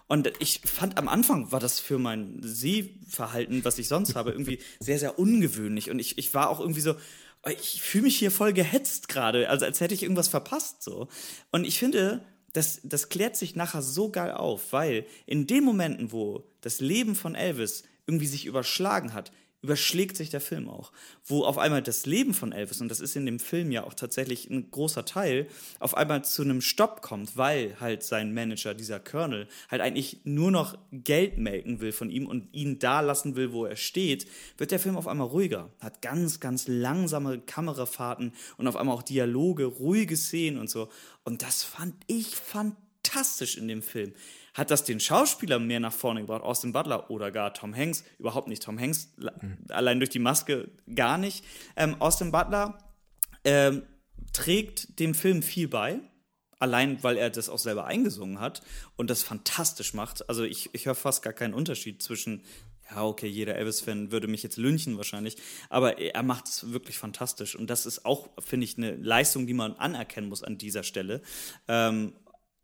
Und 0.07 0.31
ich 0.39 0.61
fand 0.63 0.97
am 0.97 1.09
Anfang 1.09 1.51
war 1.51 1.59
das 1.59 1.81
für 1.81 1.99
mein 1.99 2.39
Sehverhalten, 2.41 3.65
was 3.65 3.77
ich 3.77 3.89
sonst 3.89 4.15
habe, 4.15 4.31
irgendwie 4.31 4.59
sehr, 4.79 4.99
sehr 4.99 5.19
ungewöhnlich. 5.19 5.91
Und 5.91 5.99
ich, 5.99 6.17
ich 6.17 6.33
war 6.33 6.49
auch 6.49 6.61
irgendwie 6.61 6.81
so, 6.81 6.95
ich 7.51 7.81
fühle 7.81 8.05
mich 8.05 8.17
hier 8.17 8.31
voll 8.31 8.53
gehetzt 8.53 9.07
gerade, 9.07 9.49
also 9.49 9.65
als 9.65 9.79
hätte 9.79 9.93
ich 9.93 10.03
irgendwas 10.03 10.27
verpasst 10.27 10.83
so. 10.83 11.07
Und 11.51 11.65
ich 11.65 11.79
finde, 11.79 12.23
das, 12.53 12.79
das 12.83 13.09
klärt 13.09 13.35
sich 13.35 13.55
nachher 13.55 13.81
so 13.81 14.09
geil 14.09 14.31
auf, 14.31 14.73
weil 14.73 15.05
in 15.25 15.47
den 15.47 15.63
Momenten, 15.63 16.11
wo 16.11 16.49
das 16.61 16.79
Leben 16.79 17.15
von 17.15 17.35
Elvis 17.35 17.83
irgendwie 18.05 18.27
sich 18.27 18.45
überschlagen 18.45 19.13
hat, 19.13 19.31
überschlägt 19.61 20.17
sich 20.17 20.29
der 20.29 20.41
Film 20.41 20.69
auch. 20.69 20.91
Wo 21.25 21.43
auf 21.43 21.57
einmal 21.57 21.81
das 21.81 22.05
Leben 22.05 22.33
von 22.33 22.51
Elvis, 22.51 22.79
und 22.79 22.89
das 22.89 22.99
ist 22.99 23.15
in 23.15 23.25
dem 23.25 23.39
Film 23.39 23.71
ja 23.71 23.83
auch 23.83 23.93
tatsächlich 23.93 24.49
ein 24.49 24.69
großer 24.69 25.03
Teil, 25.05 25.47
auf 25.79 25.97
einmal 25.97 26.23
zu 26.23 26.43
einem 26.43 26.61
Stopp 26.61 27.01
kommt, 27.01 27.37
weil 27.37 27.79
halt 27.79 28.03
sein 28.03 28.33
Manager, 28.33 28.73
dieser 28.73 28.99
Colonel, 28.99 29.47
halt 29.69 29.81
eigentlich 29.81 30.21
nur 30.23 30.51
noch 30.51 30.77
Geld 30.91 31.37
melken 31.37 31.81
will 31.81 31.91
von 31.91 32.09
ihm 32.09 32.27
und 32.27 32.53
ihn 32.53 32.79
da 32.79 33.01
lassen 33.01 33.35
will, 33.35 33.51
wo 33.51 33.65
er 33.65 33.75
steht, 33.75 34.27
wird 34.57 34.71
der 34.71 34.79
Film 34.79 34.95
auf 34.95 35.07
einmal 35.07 35.27
ruhiger. 35.27 35.71
Hat 35.79 36.01
ganz, 36.01 36.39
ganz 36.39 36.67
langsame 36.67 37.39
Kamerafahrten 37.39 38.33
und 38.57 38.67
auf 38.67 38.75
einmal 38.75 38.95
auch 38.95 39.03
Dialoge, 39.03 39.65
ruhige 39.65 40.17
Szenen 40.17 40.59
und 40.59 40.69
so. 40.69 40.89
Und 41.23 41.41
das 41.41 41.63
fand 41.63 41.95
ich 42.05 42.35
fantastisch 42.35 43.57
in 43.57 43.67
dem 43.67 43.81
Film. 43.81 44.13
Hat 44.57 44.71
das 44.71 44.83
den 44.83 44.99
Schauspieler 44.99 45.59
mehr 45.59 45.79
nach 45.79 45.93
vorne 45.93 46.21
gebracht, 46.21 46.41
Austin 46.41 46.73
Butler 46.73 47.11
oder 47.11 47.31
gar 47.31 47.53
Tom 47.53 47.75
Hanks? 47.75 48.03
Überhaupt 48.17 48.47
nicht. 48.47 48.63
Tom 48.63 48.79
Hanks, 48.79 49.13
mhm. 49.17 49.59
allein 49.69 49.99
durch 49.99 50.09
die 50.09 50.17
Maske 50.17 50.71
gar 50.95 51.19
nicht. 51.19 51.45
Ähm, 51.75 51.95
Austin 51.99 52.31
Butler 52.31 52.79
ähm, 53.43 53.83
trägt 54.33 54.99
dem 54.99 55.13
Film 55.13 55.43
viel 55.43 55.67
bei. 55.67 55.99
Allein, 56.57 57.03
weil 57.03 57.17
er 57.17 57.29
das 57.29 57.49
auch 57.49 57.59
selber 57.59 57.85
eingesungen 57.85 58.39
hat 58.39 58.63
und 58.95 59.11
das 59.11 59.21
fantastisch 59.21 59.93
macht. 59.93 60.27
Also 60.27 60.43
ich, 60.43 60.71
ich 60.73 60.87
höre 60.87 60.95
fast 60.95 61.21
gar 61.21 61.33
keinen 61.33 61.53
Unterschied 61.53 62.01
zwischen 62.01 62.41
ja, 62.89 63.03
okay, 63.03 63.27
jeder 63.27 63.55
Elvis-Fan 63.57 64.11
würde 64.11 64.27
mich 64.27 64.41
jetzt 64.41 64.57
lynchen 64.57 64.97
wahrscheinlich, 64.97 65.35
aber 65.69 65.99
er 65.99 66.23
macht 66.23 66.47
es 66.47 66.71
wirklich 66.71 66.97
fantastisch. 66.97 67.55
Und 67.55 67.69
das 67.69 67.85
ist 67.85 68.05
auch, 68.05 68.29
finde 68.39 68.63
ich, 68.63 68.77
eine 68.77 68.95
Leistung, 68.95 69.45
die 69.45 69.53
man 69.53 69.73
anerkennen 69.73 70.29
muss 70.29 70.41
an 70.41 70.57
dieser 70.57 70.83
Stelle. 70.83 71.21
Ähm, 71.67 72.13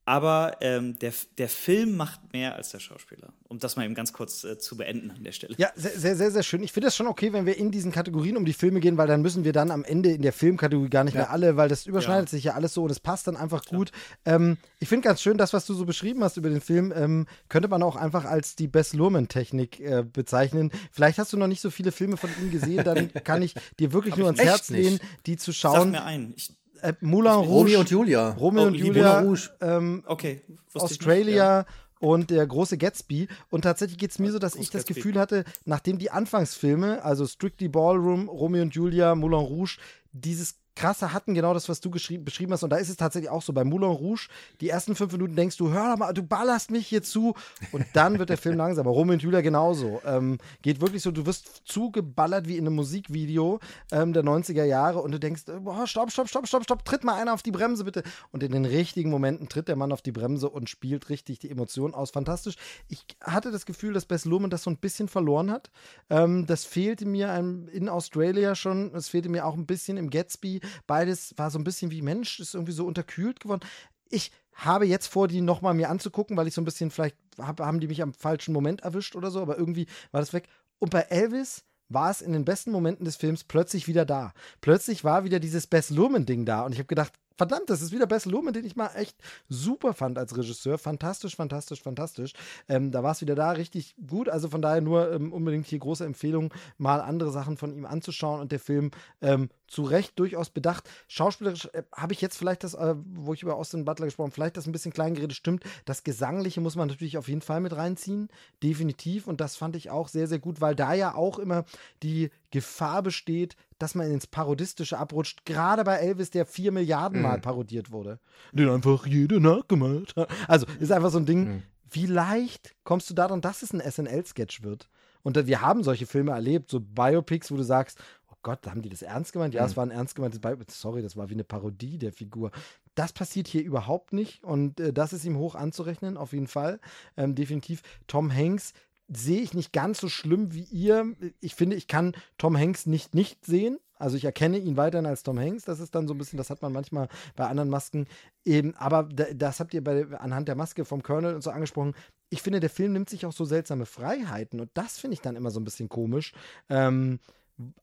aber 0.05 0.57
ähm, 0.59 0.99
der, 0.99 1.13
der 1.37 1.47
Film 1.47 1.95
macht 1.95 2.33
mehr 2.33 2.55
als 2.55 2.71
der 2.71 2.79
Schauspieler. 2.79 3.31
Um 3.47 3.59
das 3.59 3.77
mal 3.77 3.85
eben 3.85 3.95
ganz 3.95 4.11
kurz 4.11 4.43
äh, 4.43 4.57
zu 4.57 4.75
beenden 4.75 5.11
an 5.11 5.23
der 5.23 5.31
Stelle. 5.31 5.55
Ja, 5.57 5.69
sehr, 5.75 5.97
sehr, 5.97 6.15
sehr, 6.17 6.31
sehr 6.31 6.43
schön. 6.43 6.61
Ich 6.61 6.73
finde 6.73 6.87
das 6.87 6.95
schon 6.95 7.07
okay, 7.07 7.31
wenn 7.31 7.45
wir 7.45 7.57
in 7.57 7.71
diesen 7.71 7.91
Kategorien 7.91 8.35
um 8.35 8.43
die 8.43 8.53
Filme 8.53 8.81
gehen, 8.81 8.97
weil 8.97 9.07
dann 9.07 9.21
müssen 9.21 9.45
wir 9.45 9.53
dann 9.53 9.71
am 9.71 9.85
Ende 9.85 10.11
in 10.11 10.21
der 10.21 10.33
Filmkategorie 10.33 10.89
gar 10.89 11.05
nicht 11.05 11.13
ja. 11.13 11.21
mehr 11.21 11.31
alle, 11.31 11.55
weil 11.55 11.69
das 11.69 11.85
überschneidet 11.85 12.29
ja. 12.29 12.31
sich 12.31 12.43
ja 12.43 12.53
alles 12.53 12.73
so 12.73 12.83
und 12.83 12.89
es 12.89 12.99
passt 12.99 13.27
dann 13.27 13.37
einfach 13.37 13.63
Klar. 13.63 13.79
gut. 13.79 13.91
Ähm, 14.25 14.57
ich 14.79 14.89
finde 14.89 15.07
ganz 15.07 15.21
schön, 15.21 15.37
das, 15.37 15.53
was 15.53 15.65
du 15.65 15.73
so 15.73 15.85
beschrieben 15.85 16.21
hast 16.23 16.35
über 16.35 16.49
den 16.49 16.61
Film, 16.61 16.91
ähm, 16.95 17.25
könnte 17.47 17.69
man 17.69 17.81
auch 17.81 17.95
einfach 17.95 18.25
als 18.25 18.57
die 18.57 18.67
Bess 18.67 18.93
Luhrmann-Technik 18.93 19.79
äh, 19.79 20.03
bezeichnen. 20.03 20.71
Vielleicht 20.91 21.17
hast 21.17 21.31
du 21.31 21.37
noch 21.37 21.47
nicht 21.47 21.61
so 21.61 21.69
viele 21.69 21.93
Filme 21.93 22.17
von 22.17 22.29
ihm 22.41 22.51
gesehen, 22.51 22.83
dann 22.83 23.13
kann 23.23 23.41
ich 23.41 23.55
dir 23.79 23.93
wirklich 23.93 24.17
nur 24.17 24.27
ans 24.27 24.41
Herz 24.41 24.69
lehnen, 24.69 24.99
die 25.25 25.37
zu 25.37 25.53
schauen. 25.53 25.75
Sag 25.75 25.91
mir 25.91 26.03
ein. 26.03 26.33
Ich 26.35 26.51
äh, 26.83 26.93
Moulin 27.01 27.31
Rouge. 27.31 27.49
Romeo 27.49 27.79
und 27.79 27.89
Julia. 27.89 28.29
Romeo 28.31 28.63
oh, 28.63 28.67
und 28.67 28.75
Julia. 28.75 29.21
Rouge. 29.21 29.49
Ähm, 29.61 30.03
okay. 30.05 30.41
Australia. 30.73 31.59
Ja. 31.61 31.65
Und 31.99 32.29
der 32.29 32.45
große 32.45 32.77
Gatsby. 32.77 33.29
Und 33.49 33.61
tatsächlich 33.61 33.97
geht 33.97 34.11
es 34.11 34.19
mir 34.19 34.31
so, 34.31 34.37
dass 34.37 34.55
ich 34.55 34.69
das 34.69 34.81
Gatsby. 34.81 34.93
Gefühl 34.93 35.19
hatte, 35.19 35.45
nachdem 35.63 35.97
die 35.97 36.11
Anfangsfilme, 36.11 37.01
also 37.03 37.25
Strictly 37.25 37.69
Ballroom, 37.69 38.27
Romeo 38.27 38.61
und 38.61 38.75
Julia, 38.75 39.15
Moulin 39.15 39.39
Rouge, 39.39 39.77
dieses 40.11 40.55
krasse 40.75 41.13
hatten, 41.13 41.33
genau 41.33 41.53
das, 41.53 41.69
was 41.69 41.79
du 41.79 41.89
beschrieben 41.89 42.51
hast. 42.51 42.63
Und 42.63 42.69
da 42.69 42.77
ist 42.77 42.89
es 42.89 42.97
tatsächlich 42.97 43.29
auch 43.29 43.41
so. 43.41 43.53
Bei 43.53 43.63
Moulin 43.63 43.91
Rouge, 43.91 44.27
die 44.61 44.69
ersten 44.69 44.95
fünf 44.95 45.11
Minuten 45.11 45.35
denkst 45.35 45.57
du, 45.57 45.71
hör 45.71 45.91
doch 45.91 45.97
mal, 45.97 46.13
du 46.13 46.23
ballerst 46.23 46.71
mich 46.71 46.87
hier 46.87 47.03
zu. 47.03 47.33
Und 47.71 47.85
dann 47.93 48.19
wird 48.19 48.29
der 48.29 48.37
Film 48.37 48.57
langsamer. 48.57 48.89
Romeo 48.89 49.13
und 49.13 49.21
genauso. 49.21 50.01
Ähm, 50.05 50.37
geht 50.61 50.81
wirklich 50.81 51.03
so, 51.03 51.11
du 51.11 51.25
wirst 51.25 51.61
zugeballert 51.65 52.47
wie 52.47 52.57
in 52.57 52.65
einem 52.65 52.75
Musikvideo 52.75 53.59
ähm, 53.91 54.13
der 54.13 54.23
90er 54.23 54.63
Jahre 54.63 55.01
und 55.01 55.11
du 55.11 55.19
denkst, 55.19 55.43
boah, 55.61 55.85
stopp, 55.87 56.11
stopp, 56.11 56.29
stopp, 56.29 56.47
stopp, 56.47 56.63
stopp, 56.63 56.85
tritt 56.85 57.03
mal 57.03 57.15
einer 57.15 57.33
auf 57.33 57.43
die 57.43 57.51
Bremse 57.51 57.83
bitte. 57.83 58.03
Und 58.31 58.43
in 58.43 58.51
den 58.51 58.65
richtigen 58.65 59.09
Momenten 59.09 59.49
tritt 59.49 59.67
der 59.67 59.75
Mann 59.75 59.91
auf 59.91 60.01
die 60.01 60.11
Bremse 60.11 60.49
und 60.49 60.69
spielt 60.69 61.09
richtig 61.09 61.39
die 61.39 61.49
Emotionen 61.49 61.93
aus. 61.93 62.11
Fantastisch. 62.11 62.55
Ich 62.87 63.05
hatte 63.21 63.51
das 63.51 63.65
Gefühl, 63.65 63.93
dass 63.93 64.05
Bess 64.05 64.25
Luhrmann 64.25 64.49
das 64.49 64.63
so 64.63 64.69
ein 64.69 64.77
bisschen 64.77 65.07
verloren 65.07 65.51
hat. 65.51 65.69
Ähm, 66.09 66.45
das 66.45 66.65
fehlte 66.65 67.05
mir 67.05 67.33
in 67.71 67.89
Australia 67.89 68.55
schon. 68.55 68.93
Es 68.95 69.09
fehlte 69.09 69.29
mir 69.29 69.45
auch 69.45 69.55
ein 69.55 69.65
bisschen 69.65 69.97
im 69.97 70.09
Gatsby. 70.09 70.61
Beides 70.87 71.33
war 71.37 71.51
so 71.51 71.59
ein 71.59 71.63
bisschen 71.63 71.91
wie 71.91 72.01
Mensch, 72.01 72.39
ist 72.39 72.55
irgendwie 72.55 72.71
so 72.71 72.85
unterkühlt 72.85 73.39
geworden. 73.39 73.61
Ich 74.09 74.31
habe 74.53 74.85
jetzt 74.85 75.07
vor, 75.07 75.27
die 75.27 75.41
nochmal 75.41 75.73
mir 75.73 75.89
anzugucken, 75.89 76.37
weil 76.37 76.47
ich 76.47 76.53
so 76.53 76.61
ein 76.61 76.65
bisschen, 76.65 76.91
vielleicht 76.91 77.17
hab, 77.37 77.59
haben 77.59 77.79
die 77.79 77.87
mich 77.87 78.01
am 78.01 78.13
falschen 78.13 78.53
Moment 78.53 78.81
erwischt 78.81 79.15
oder 79.15 79.31
so, 79.31 79.41
aber 79.41 79.57
irgendwie 79.57 79.87
war 80.11 80.21
das 80.21 80.33
weg. 80.33 80.47
Und 80.79 80.91
bei 80.91 81.01
Elvis 81.01 81.63
war 81.89 82.11
es 82.11 82.21
in 82.21 82.33
den 82.33 82.45
besten 82.45 82.71
Momenten 82.71 83.05
des 83.05 83.15
Films 83.15 83.43
plötzlich 83.43 83.87
wieder 83.87 84.05
da. 84.05 84.33
Plötzlich 84.61 85.03
war 85.03 85.23
wieder 85.23 85.39
dieses 85.39 85.67
Bess 85.67 85.89
Luhrmann-Ding 85.89 86.45
da 86.45 86.61
und 86.61 86.73
ich 86.73 86.79
habe 86.79 86.87
gedacht, 86.87 87.13
verdammt, 87.35 87.69
das 87.69 87.81
ist 87.81 87.91
wieder 87.91 88.07
Bess 88.07 88.25
Luhrmann, 88.25 88.53
den 88.53 88.65
ich 88.65 88.75
mal 88.75 88.89
echt 88.95 89.17
super 89.49 89.93
fand 89.93 90.17
als 90.17 90.35
Regisseur. 90.37 90.77
Fantastisch, 90.77 91.35
fantastisch, 91.35 91.81
fantastisch. 91.81 92.33
Ähm, 92.67 92.91
da 92.91 93.03
war 93.03 93.11
es 93.11 93.21
wieder 93.21 93.35
da 93.35 93.51
richtig 93.51 93.95
gut. 94.07 94.29
Also 94.29 94.49
von 94.49 94.61
daher 94.61 94.81
nur 94.81 95.11
ähm, 95.11 95.33
unbedingt 95.33 95.67
hier 95.67 95.79
große 95.79 96.05
Empfehlung, 96.05 96.53
mal 96.77 97.01
andere 97.01 97.31
Sachen 97.31 97.57
von 97.57 97.73
ihm 97.73 97.85
anzuschauen 97.85 98.41
und 98.41 98.51
der 98.51 98.59
Film 98.59 98.91
ähm, 99.21 99.49
zu 99.67 99.83
Recht 99.83 100.17
durchaus 100.19 100.49
bedacht. 100.49 100.89
Schauspielerisch 101.07 101.69
äh, 101.73 101.83
habe 101.91 102.13
ich 102.13 102.21
jetzt 102.21 102.37
vielleicht 102.37 102.63
das, 102.63 102.75
äh, 102.75 102.95
wo 102.97 103.33
ich 103.33 103.43
über 103.43 103.55
Austin 103.55 103.85
Butler 103.85 104.05
gesprochen 104.05 104.27
habe, 104.27 104.35
vielleicht 104.35 104.57
das 104.57 104.67
ein 104.67 104.71
bisschen 104.71 104.93
klein 104.93 105.15
geredet, 105.15 105.35
stimmt. 105.35 105.63
Das 105.85 106.03
Gesangliche 106.03 106.61
muss 106.61 106.75
man 106.75 106.87
natürlich 106.87 107.17
auf 107.17 107.27
jeden 107.27 107.41
Fall 107.41 107.59
mit 107.59 107.75
reinziehen. 107.75 108.29
Definitiv. 108.61 109.27
Und 109.27 109.41
das 109.41 109.55
fand 109.55 109.75
ich 109.75 109.89
auch 109.89 110.07
sehr, 110.07 110.27
sehr 110.27 110.39
gut, 110.39 110.61
weil 110.61 110.75
da 110.75 110.93
ja 110.93 111.15
auch 111.15 111.39
immer 111.39 111.65
die 112.03 112.29
Gefahr 112.53 113.01
besteht, 113.01 113.55
dass 113.79 113.95
man 113.95 114.11
ins 114.11 114.27
Parodistische 114.27 114.99
abrutscht. 114.99 115.43
Gerade 115.43 115.83
bei 115.83 115.95
Elvis, 115.95 116.29
der 116.29 116.45
vier 116.45 116.71
Milliarden 116.71 117.19
Mal 117.19 117.37
mhm. 117.37 117.41
parodiert 117.41 117.91
wurde. 117.91 118.19
Den 118.51 118.69
einfach 118.69 119.07
jede 119.07 119.39
nachgemalt 119.39 120.15
hat. 120.15 120.29
Also, 120.47 120.67
ist 120.79 120.91
einfach 120.91 121.09
so 121.09 121.17
ein 121.17 121.25
Ding. 121.25 121.45
Mhm. 121.45 121.63
Wie 121.89 122.05
leicht 122.05 122.75
kommst 122.83 123.09
du 123.09 123.15
daran, 123.15 123.41
dass 123.41 123.63
es 123.63 123.73
ein 123.73 123.81
SNL-Sketch 123.81 124.61
wird? 124.61 124.87
Und 125.23 125.47
wir 125.47 125.61
haben 125.61 125.83
solche 125.83 126.05
Filme 126.05 126.31
erlebt, 126.31 126.69
so 126.69 126.79
Biopics, 126.79 127.51
wo 127.51 127.55
du 127.55 127.63
sagst, 127.63 127.97
oh 128.31 128.35
Gott, 128.43 128.67
haben 128.67 128.83
die 128.83 128.89
das 128.89 129.01
ernst 129.01 129.33
gemeint? 129.33 129.55
Ja, 129.55 129.63
mhm. 129.63 129.69
es 129.69 129.77
war 129.77 129.85
ein 129.87 129.91
ernst 129.91 130.13
gemeintes 130.13 130.39
Biopic. 130.39 130.71
Sorry, 130.71 131.01
das 131.01 131.17
war 131.17 131.29
wie 131.29 131.33
eine 131.33 131.43
Parodie 131.43 131.97
der 131.97 132.13
Figur. 132.13 132.51
Das 132.93 133.13
passiert 133.13 133.47
hier 133.47 133.63
überhaupt 133.63 134.13
nicht 134.13 134.43
und 134.43 134.79
äh, 134.79 134.93
das 134.93 135.11
ist 135.11 135.25
ihm 135.25 135.37
hoch 135.37 135.55
anzurechnen, 135.55 136.17
auf 136.17 136.33
jeden 136.33 136.45
Fall. 136.45 136.79
Ähm, 137.17 137.33
definitiv. 137.33 137.81
Tom 138.05 138.31
Hanks 138.31 138.73
sehe 139.15 139.41
ich 139.41 139.53
nicht 139.53 139.73
ganz 139.73 139.99
so 139.99 140.09
schlimm 140.09 140.53
wie 140.53 140.63
ihr. 140.63 141.13
Ich 141.39 141.55
finde, 141.55 141.75
ich 141.75 141.87
kann 141.87 142.13
Tom 142.37 142.57
Hanks 142.57 142.85
nicht 142.85 143.15
nicht 143.15 143.45
sehen. 143.45 143.79
Also 144.03 144.17
ich 144.17 144.25
erkenne 144.25 144.57
ihn 144.57 144.75
weiterhin 144.75 145.05
als 145.05 145.23
Tom 145.23 145.39
Hanks. 145.39 145.63
Das 145.63 145.79
ist 145.79 145.95
dann 145.95 146.07
so 146.07 146.13
ein 146.13 146.17
bisschen, 146.17 146.37
das 146.37 146.49
hat 146.49 146.61
man 146.61 146.73
manchmal 146.73 147.07
bei 147.35 147.47
anderen 147.47 147.69
Masken 147.69 148.05
eben. 148.43 148.75
Aber 148.75 149.03
das 149.03 149.59
habt 149.59 149.73
ihr 149.73 149.83
bei, 149.83 150.05
anhand 150.17 150.47
der 150.47 150.55
Maske 150.55 150.83
vom 150.83 151.03
Colonel 151.03 151.35
und 151.35 151.41
so 151.41 151.51
angesprochen. 151.51 151.93
Ich 152.29 152.41
finde, 152.41 152.59
der 152.59 152.69
Film 152.69 152.93
nimmt 152.93 153.09
sich 153.09 153.25
auch 153.25 153.31
so 153.31 153.45
seltsame 153.45 153.85
Freiheiten 153.85 154.59
und 154.59 154.71
das 154.73 154.99
finde 154.99 155.13
ich 155.13 155.21
dann 155.21 155.35
immer 155.35 155.51
so 155.51 155.59
ein 155.59 155.63
bisschen 155.63 155.87
komisch. 155.87 156.33
Ähm, 156.67 157.19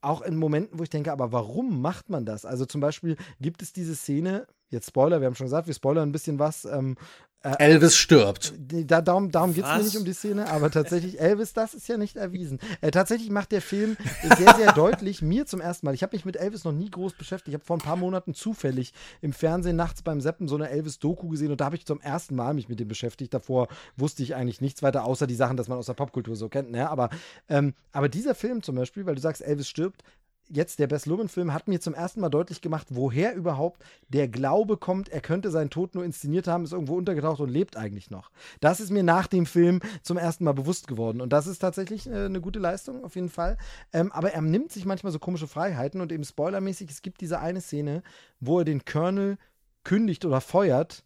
auch 0.01 0.21
in 0.21 0.35
Momenten, 0.35 0.77
wo 0.77 0.83
ich 0.83 0.89
denke, 0.89 1.11
aber 1.11 1.31
warum 1.31 1.81
macht 1.81 2.09
man 2.09 2.25
das? 2.25 2.45
Also 2.45 2.65
zum 2.65 2.81
Beispiel 2.81 3.15
gibt 3.39 3.61
es 3.61 3.73
diese 3.73 3.95
Szene, 3.95 4.45
jetzt 4.71 4.87
Spoiler, 4.87 5.21
wir 5.21 5.27
haben 5.27 5.35
schon 5.35 5.45
gesagt, 5.45 5.67
wir 5.67 5.73
spoilern 5.73 6.09
ein 6.09 6.11
bisschen 6.11 6.39
was, 6.39 6.65
ähm, 6.65 6.95
äh, 7.43 7.55
Elvis 7.57 7.95
stirbt. 7.95 8.53
Da, 8.59 9.01
darum 9.01 9.31
darum 9.31 9.55
geht 9.55 9.65
es 9.65 9.71
mir 9.71 9.83
nicht 9.83 9.97
um 9.97 10.05
die 10.05 10.13
Szene, 10.13 10.47
aber 10.51 10.69
tatsächlich, 10.69 11.19
Elvis, 11.19 11.53
das 11.53 11.73
ist 11.73 11.87
ja 11.87 11.97
nicht 11.97 12.15
erwiesen. 12.15 12.59
Äh, 12.81 12.91
tatsächlich 12.91 13.31
macht 13.31 13.51
der 13.51 13.63
Film 13.63 13.97
sehr, 14.37 14.53
sehr 14.53 14.73
deutlich, 14.73 15.23
mir 15.23 15.47
zum 15.47 15.59
ersten 15.59 15.87
Mal, 15.87 15.95
ich 15.95 16.03
habe 16.03 16.15
mich 16.15 16.23
mit 16.23 16.37
Elvis 16.37 16.65
noch 16.65 16.71
nie 16.71 16.91
groß 16.91 17.13
beschäftigt. 17.13 17.49
Ich 17.49 17.53
habe 17.55 17.65
vor 17.65 17.77
ein 17.77 17.81
paar 17.81 17.95
Monaten 17.95 18.35
zufällig 18.35 18.93
im 19.21 19.33
Fernsehen 19.33 19.75
nachts 19.75 20.03
beim 20.03 20.21
Seppen 20.21 20.47
so 20.47 20.55
eine 20.55 20.69
Elvis-Doku 20.69 21.29
gesehen 21.29 21.51
und 21.51 21.61
da 21.61 21.65
habe 21.65 21.75
ich 21.75 21.85
zum 21.85 21.99
ersten 21.99 22.35
Mal 22.35 22.53
mich 22.53 22.69
mit 22.69 22.79
dem 22.79 22.87
beschäftigt. 22.87 23.33
Davor 23.33 23.69
wusste 23.97 24.21
ich 24.21 24.35
eigentlich 24.35 24.61
nichts 24.61 24.83
weiter, 24.83 25.05
außer 25.05 25.25
die 25.25 25.35
Sachen, 25.35 25.57
dass 25.57 25.67
man 25.67 25.79
aus 25.79 25.87
der 25.87 25.93
Popkultur 25.93 26.35
so 26.35 26.47
kennt. 26.47 26.69
Ne? 26.69 26.87
Aber, 26.87 27.09
ähm, 27.49 27.73
aber 27.91 28.07
dieser 28.07 28.35
Film 28.35 28.61
zum 28.61 28.75
Beispiel, 28.75 29.07
weil 29.07 29.15
du 29.15 29.21
sagst, 29.21 29.41
Elvis 29.41 29.67
stirbt, 29.67 30.03
jetzt 30.51 30.79
der 30.79 30.87
Bess 30.87 31.05
Luhrmann-Film 31.05 31.53
hat 31.53 31.67
mir 31.67 31.79
zum 31.79 31.93
ersten 31.93 32.19
Mal 32.19 32.29
deutlich 32.29 32.61
gemacht, 32.61 32.87
woher 32.89 33.33
überhaupt 33.35 33.83
der 34.09 34.27
Glaube 34.27 34.77
kommt, 34.77 35.09
er 35.09 35.21
könnte 35.21 35.49
seinen 35.51 35.69
Tod 35.69 35.95
nur 35.95 36.03
inszeniert 36.03 36.47
haben, 36.47 36.63
ist 36.63 36.73
irgendwo 36.73 36.95
untergetaucht 36.95 37.39
und 37.39 37.49
lebt 37.49 37.77
eigentlich 37.77 38.11
noch. 38.11 38.31
Das 38.59 38.79
ist 38.79 38.91
mir 38.91 39.03
nach 39.03 39.27
dem 39.27 39.45
Film 39.45 39.79
zum 40.03 40.17
ersten 40.17 40.43
Mal 40.43 40.53
bewusst 40.53 40.87
geworden. 40.87 41.21
Und 41.21 41.33
das 41.33 41.47
ist 41.47 41.59
tatsächlich 41.59 42.07
äh, 42.07 42.25
eine 42.25 42.41
gute 42.41 42.59
Leistung, 42.59 43.03
auf 43.03 43.15
jeden 43.15 43.29
Fall. 43.29 43.57
Ähm, 43.93 44.11
aber 44.11 44.31
er 44.33 44.41
nimmt 44.41 44.71
sich 44.71 44.85
manchmal 44.85 45.11
so 45.11 45.19
komische 45.19 45.47
Freiheiten 45.47 46.01
und 46.01 46.11
eben 46.11 46.23
spoilermäßig, 46.23 46.89
es 46.89 47.01
gibt 47.01 47.21
diese 47.21 47.39
eine 47.39 47.61
Szene, 47.61 48.03
wo 48.39 48.59
er 48.59 48.65
den 48.65 48.85
Colonel 48.85 49.37
kündigt 49.83 50.25
oder 50.25 50.41
feuert 50.41 51.03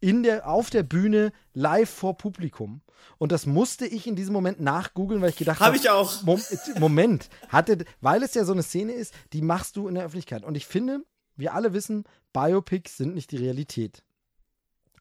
in 0.00 0.22
der, 0.22 0.48
auf 0.48 0.70
der 0.70 0.82
Bühne 0.82 1.32
live 1.52 1.90
vor 1.90 2.16
Publikum. 2.16 2.80
Und 3.18 3.32
das 3.32 3.46
musste 3.46 3.86
ich 3.86 4.06
in 4.06 4.16
diesem 4.16 4.32
Moment 4.32 4.60
nachgoogeln, 4.60 5.20
weil 5.20 5.30
ich 5.30 5.36
gedacht 5.36 5.60
habe. 5.60 5.68
Habe 5.68 5.76
ich 5.76 5.90
auch. 5.90 6.22
Mom 6.22 6.40
Moment, 6.78 7.28
hatte, 7.48 7.84
weil 8.00 8.22
es 8.22 8.34
ja 8.34 8.44
so 8.44 8.52
eine 8.52 8.62
Szene 8.62 8.92
ist, 8.92 9.14
die 9.32 9.42
machst 9.42 9.76
du 9.76 9.88
in 9.88 9.94
der 9.94 10.04
Öffentlichkeit. 10.04 10.44
Und 10.44 10.56
ich 10.56 10.66
finde, 10.66 11.00
wir 11.36 11.54
alle 11.54 11.72
wissen, 11.72 12.04
Biopics 12.32 12.96
sind 12.96 13.14
nicht 13.14 13.30
die 13.30 13.36
Realität. 13.36 14.02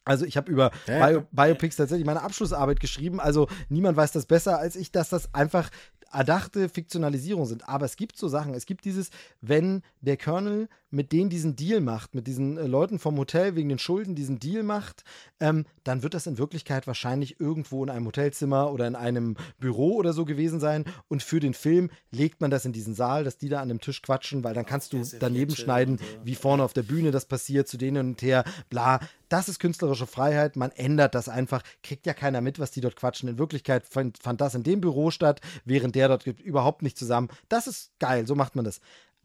Also 0.05 0.25
ich 0.25 0.37
habe 0.37 0.51
über. 0.51 0.71
Bio, 0.85 1.23
Biopics 1.31 1.75
tatsächlich 1.75 2.05
meine 2.05 2.23
Abschlussarbeit 2.23 2.79
geschrieben. 2.79 3.19
Also 3.19 3.47
niemand 3.69 3.95
weiß 3.95 4.11
das 4.11 4.25
besser 4.25 4.57
als 4.57 4.75
ich, 4.75 4.91
dass 4.91 5.09
das 5.09 5.33
einfach 5.33 5.69
erdachte 6.11 6.69
Fiktionalisierung 6.69 7.45
sind. 7.45 7.67
Aber 7.67 7.85
es 7.85 7.95
gibt 7.95 8.17
so 8.17 8.27
Sachen. 8.27 8.53
Es 8.53 8.65
gibt 8.65 8.85
dieses, 8.85 9.09
wenn 9.41 9.81
der 10.01 10.17
Colonel 10.17 10.69
mit 10.91 11.11
denen 11.11 11.29
diesen 11.29 11.55
Deal 11.55 11.81
macht, 11.81 12.15
mit 12.15 12.25
diesen 12.25 12.57
äh, 12.57 12.65
Leuten 12.65 12.97
vom 12.99 13.17
Hotel 13.17 13.55
wegen 13.55 13.69
den 13.69 13.79
Schulden 13.79 14.15
diesen 14.15 14.39
Deal 14.39 14.63
macht, 14.63 15.03
ähm, 15.39 15.65
dann 15.83 16.01
wird 16.01 16.13
das 16.13 16.25
in 16.25 16.37
Wirklichkeit 16.37 16.87
wahrscheinlich 16.87 17.39
irgendwo 17.39 17.83
in 17.83 17.89
einem 17.89 18.07
Hotelzimmer 18.07 18.71
oder 18.71 18.87
in 18.87 18.95
einem 18.95 19.37
Büro 19.59 19.95
oder 19.95 20.13
so 20.13 20.25
gewesen 20.25 20.59
sein. 20.59 20.85
Und 21.07 21.21
für 21.21 21.39
den 21.39 21.53
Film 21.53 21.91
legt 22.11 22.41
man 22.41 22.49
das 22.49 22.65
in 22.65 22.73
diesen 22.73 22.95
Saal, 22.95 23.23
dass 23.23 23.37
die 23.37 23.49
da 23.49 23.61
an 23.61 23.69
dem 23.69 23.81
Tisch 23.81 24.01
quatschen, 24.01 24.43
weil 24.43 24.53
dann 24.53 24.65
kannst 24.65 24.93
du 24.93 25.03
daneben 25.19 25.55
schneiden, 25.55 25.99
wie 26.23 26.35
vorne 26.35 26.63
auf 26.63 26.73
der 26.73 26.83
Bühne 26.83 27.11
das 27.11 27.25
passiert, 27.25 27.67
zu 27.67 27.77
denen 27.77 28.09
und 28.09 28.21
her, 28.21 28.43
bla. 28.69 28.99
Das 29.29 29.47
ist 29.47 29.59
künstlerische 29.59 30.07
Freiheit, 30.07 30.55
man 30.55 30.71
ändert 30.71 31.15
das 31.15 31.29
einfach, 31.29 31.63
kriegt 31.83 32.05
ja 32.05 32.13
keiner 32.13 32.41
mit, 32.41 32.59
was 32.59 32.71
die 32.71 32.81
dort 32.81 32.95
quatschen. 32.95 33.29
In 33.29 33.37
Wirklichkeit 33.37 33.85
fand, 33.85 34.17
fand 34.21 34.41
das 34.41 34.55
in 34.55 34.63
dem 34.63 34.81
Büro 34.81 35.11
statt, 35.11 35.39
während 35.65 35.95
der 35.95 36.07
dort 36.07 36.25
überhaupt 36.25 36.81
nicht 36.81 36.97
zusammen. 36.97 37.29
Das 37.47 37.67
ist 37.67 37.91
geil, 37.99 38.27
so 38.27 38.35
macht 38.35 38.55
man 38.55 38.65
das. 38.65 38.81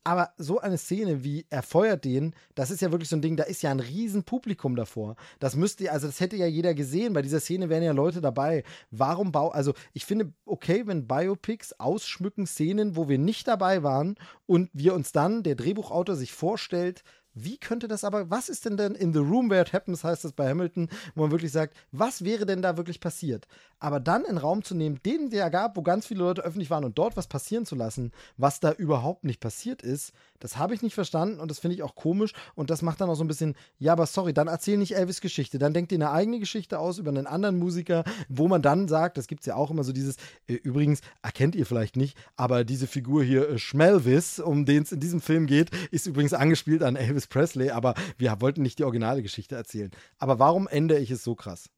Aber 0.07 0.35
so 0.37 0.61
eine 0.61 0.77
Szene 0.77 1.25
wie 1.25 1.47
er 1.49 1.63
feuert 1.63 2.05
den, 2.05 2.35
das 2.55 2.71
ist 2.71 2.83
ja 2.83 2.93
wirklich 2.93 3.09
so 3.09 3.17
ein 3.17 3.23
Ding, 3.23 3.37
da 3.37 3.45
ist 3.45 3.63
ja 3.63 3.71
ein 3.71 3.81
riesen 3.81 4.23
Publikum 4.23 4.77
davor. 4.77 5.17
Das 5.39 5.57
müsste, 5.57 5.91
also 5.91 6.07
das 6.07 6.21
hätte 6.21 6.37
ja 6.37 6.47
jeder 6.47 6.75
gesehen, 6.75 7.15
bei 7.15 7.23
dieser 7.23 7.41
Szene 7.41 7.71
wären 7.71 7.83
ja 7.83 7.93
Leute 7.93 8.21
dabei. 8.21 8.65
Warum 8.91 9.33
bau, 9.33 9.49
also 9.49 9.73
ich 9.95 10.05
finde 10.05 10.35
okay, 10.45 10.87
wenn 10.87 11.09
Biopics 11.09 11.73
ausschmücken 11.81 12.47
Szenen, 12.47 12.97
wo 12.97 13.09
wir 13.09 13.19
nicht 13.19 13.49
dabei 13.49 13.83
waren 13.83 14.17
und 14.45 14.69
wir 14.75 14.95
uns 14.95 15.13
dann, 15.13 15.43
der 15.43 15.55
Drehbuchautor 15.55 16.17
sich 16.17 16.33
vorstellt, 16.33 17.03
wie 17.35 17.59
könnte 17.59 17.89
das 17.89 18.05
aber, 18.05 18.31
was 18.31 18.49
ist 18.49 18.65
denn 18.65 18.77
denn 18.77 18.95
in 18.95 19.13
the 19.13 19.19
room 19.19 19.51
where 19.51 19.61
it 19.61 19.73
happens, 19.73 20.05
heißt 20.05 20.25
das 20.25 20.33
bei 20.33 20.49
Hamilton, 20.49 20.89
wo 21.15 21.23
man 21.23 21.31
wirklich 21.31 21.53
sagt, 21.53 21.77
was 21.93 22.25
wäre 22.25 22.47
denn 22.47 22.63
da 22.63 22.77
wirklich 22.77 23.01
passiert? 23.01 23.47
Aber 23.81 24.01
dann 24.01 24.25
einen 24.25 24.39
Raum 24.39 24.63
zu 24.63 24.75
nehmen, 24.75 25.01
den 25.05 25.31
der 25.31 25.51
gab, 25.51 25.77
wo 25.77 25.83
ganz 25.83 26.07
viele 26.07 26.21
Leute 26.21 26.43
öffentlich 26.43 26.71
waren 26.71 26.85
und 26.85 26.97
dort 26.97 27.17
was 27.17 27.27
passieren 27.27 27.67
zu 27.67 27.75
lassen, 27.75 28.13
was 28.37 28.61
da 28.61 28.73
überhaupt 28.73 29.25
nicht 29.25 29.41
passiert 29.41 29.83
ist, 29.83 30.13
das 30.41 30.59
habe 30.59 30.75
ich 30.75 30.83
nicht 30.83 30.95
verstanden 30.95 31.41
und 31.41 31.51
das 31.51 31.59
finde 31.59 31.75
ich 31.77 31.83
auch 31.83 31.95
komisch 31.95 32.33
und 32.55 32.71
das 32.71 32.83
macht 32.83 33.01
dann 33.01 33.11
auch 33.11 33.15
so 33.15 33.25
ein 33.25 33.29
bisschen, 33.29 33.55
ja, 33.79 33.93
aber 33.93 34.07
sorry, 34.07 34.33
dann 34.33 34.49
erzähl 34.49 34.77
nicht 34.77 34.95
Elvis 34.95 35.21
Geschichte, 35.21 35.59
dann 35.59 35.75
denkt 35.75 35.93
ihr 35.93 35.99
eine 35.99 36.11
eigene 36.11 36.39
Geschichte 36.39 36.79
aus 36.79 36.99
über 36.99 37.11
einen 37.11 37.27
anderen 37.27 37.59
Musiker, 37.59 38.05
wo 38.29 38.49
man 38.49 38.63
dann 38.63 38.89
sagt, 38.89 39.19
das 39.19 39.27
gibt 39.27 39.41
es 39.41 39.47
ja 39.47 39.57
auch 39.57 39.71
immer 39.71 39.85
so 39.85 39.93
dieses, 39.93 40.17
äh, 40.47 40.55
übrigens, 40.55 41.01
erkennt 41.23 41.55
ihr 41.55 41.67
vielleicht 41.67 41.97
nicht, 41.97 42.17
aber 42.37 42.65
diese 42.65 42.87
Figur 42.87 43.25
hier, 43.25 43.49
äh, 43.49 43.59
Schmelvis, 43.59 44.39
um 44.39 44.67
den 44.67 44.83
es 44.83 44.93
in 44.93 45.01
diesem 45.01 45.21
Film 45.21 45.47
geht, 45.47 45.71
ist 45.91 46.07
übrigens 46.07 46.33
angespielt 46.33 46.83
an 46.83 46.97
Elvis 46.97 47.24
Presley, 47.29 47.71
aber 47.71 47.95
wir 48.19 48.41
wollten 48.41 48.63
nicht 48.63 48.79
die 48.79 48.85
originale 48.85 49.23
Geschichte 49.23 49.55
erzählen. 49.55 49.91
Aber 50.19 50.39
warum 50.39 50.69
ändere 50.69 51.01
ich 51.01 51.11
es 51.11 51.25
so 51.25 51.35
krass? 51.35 51.71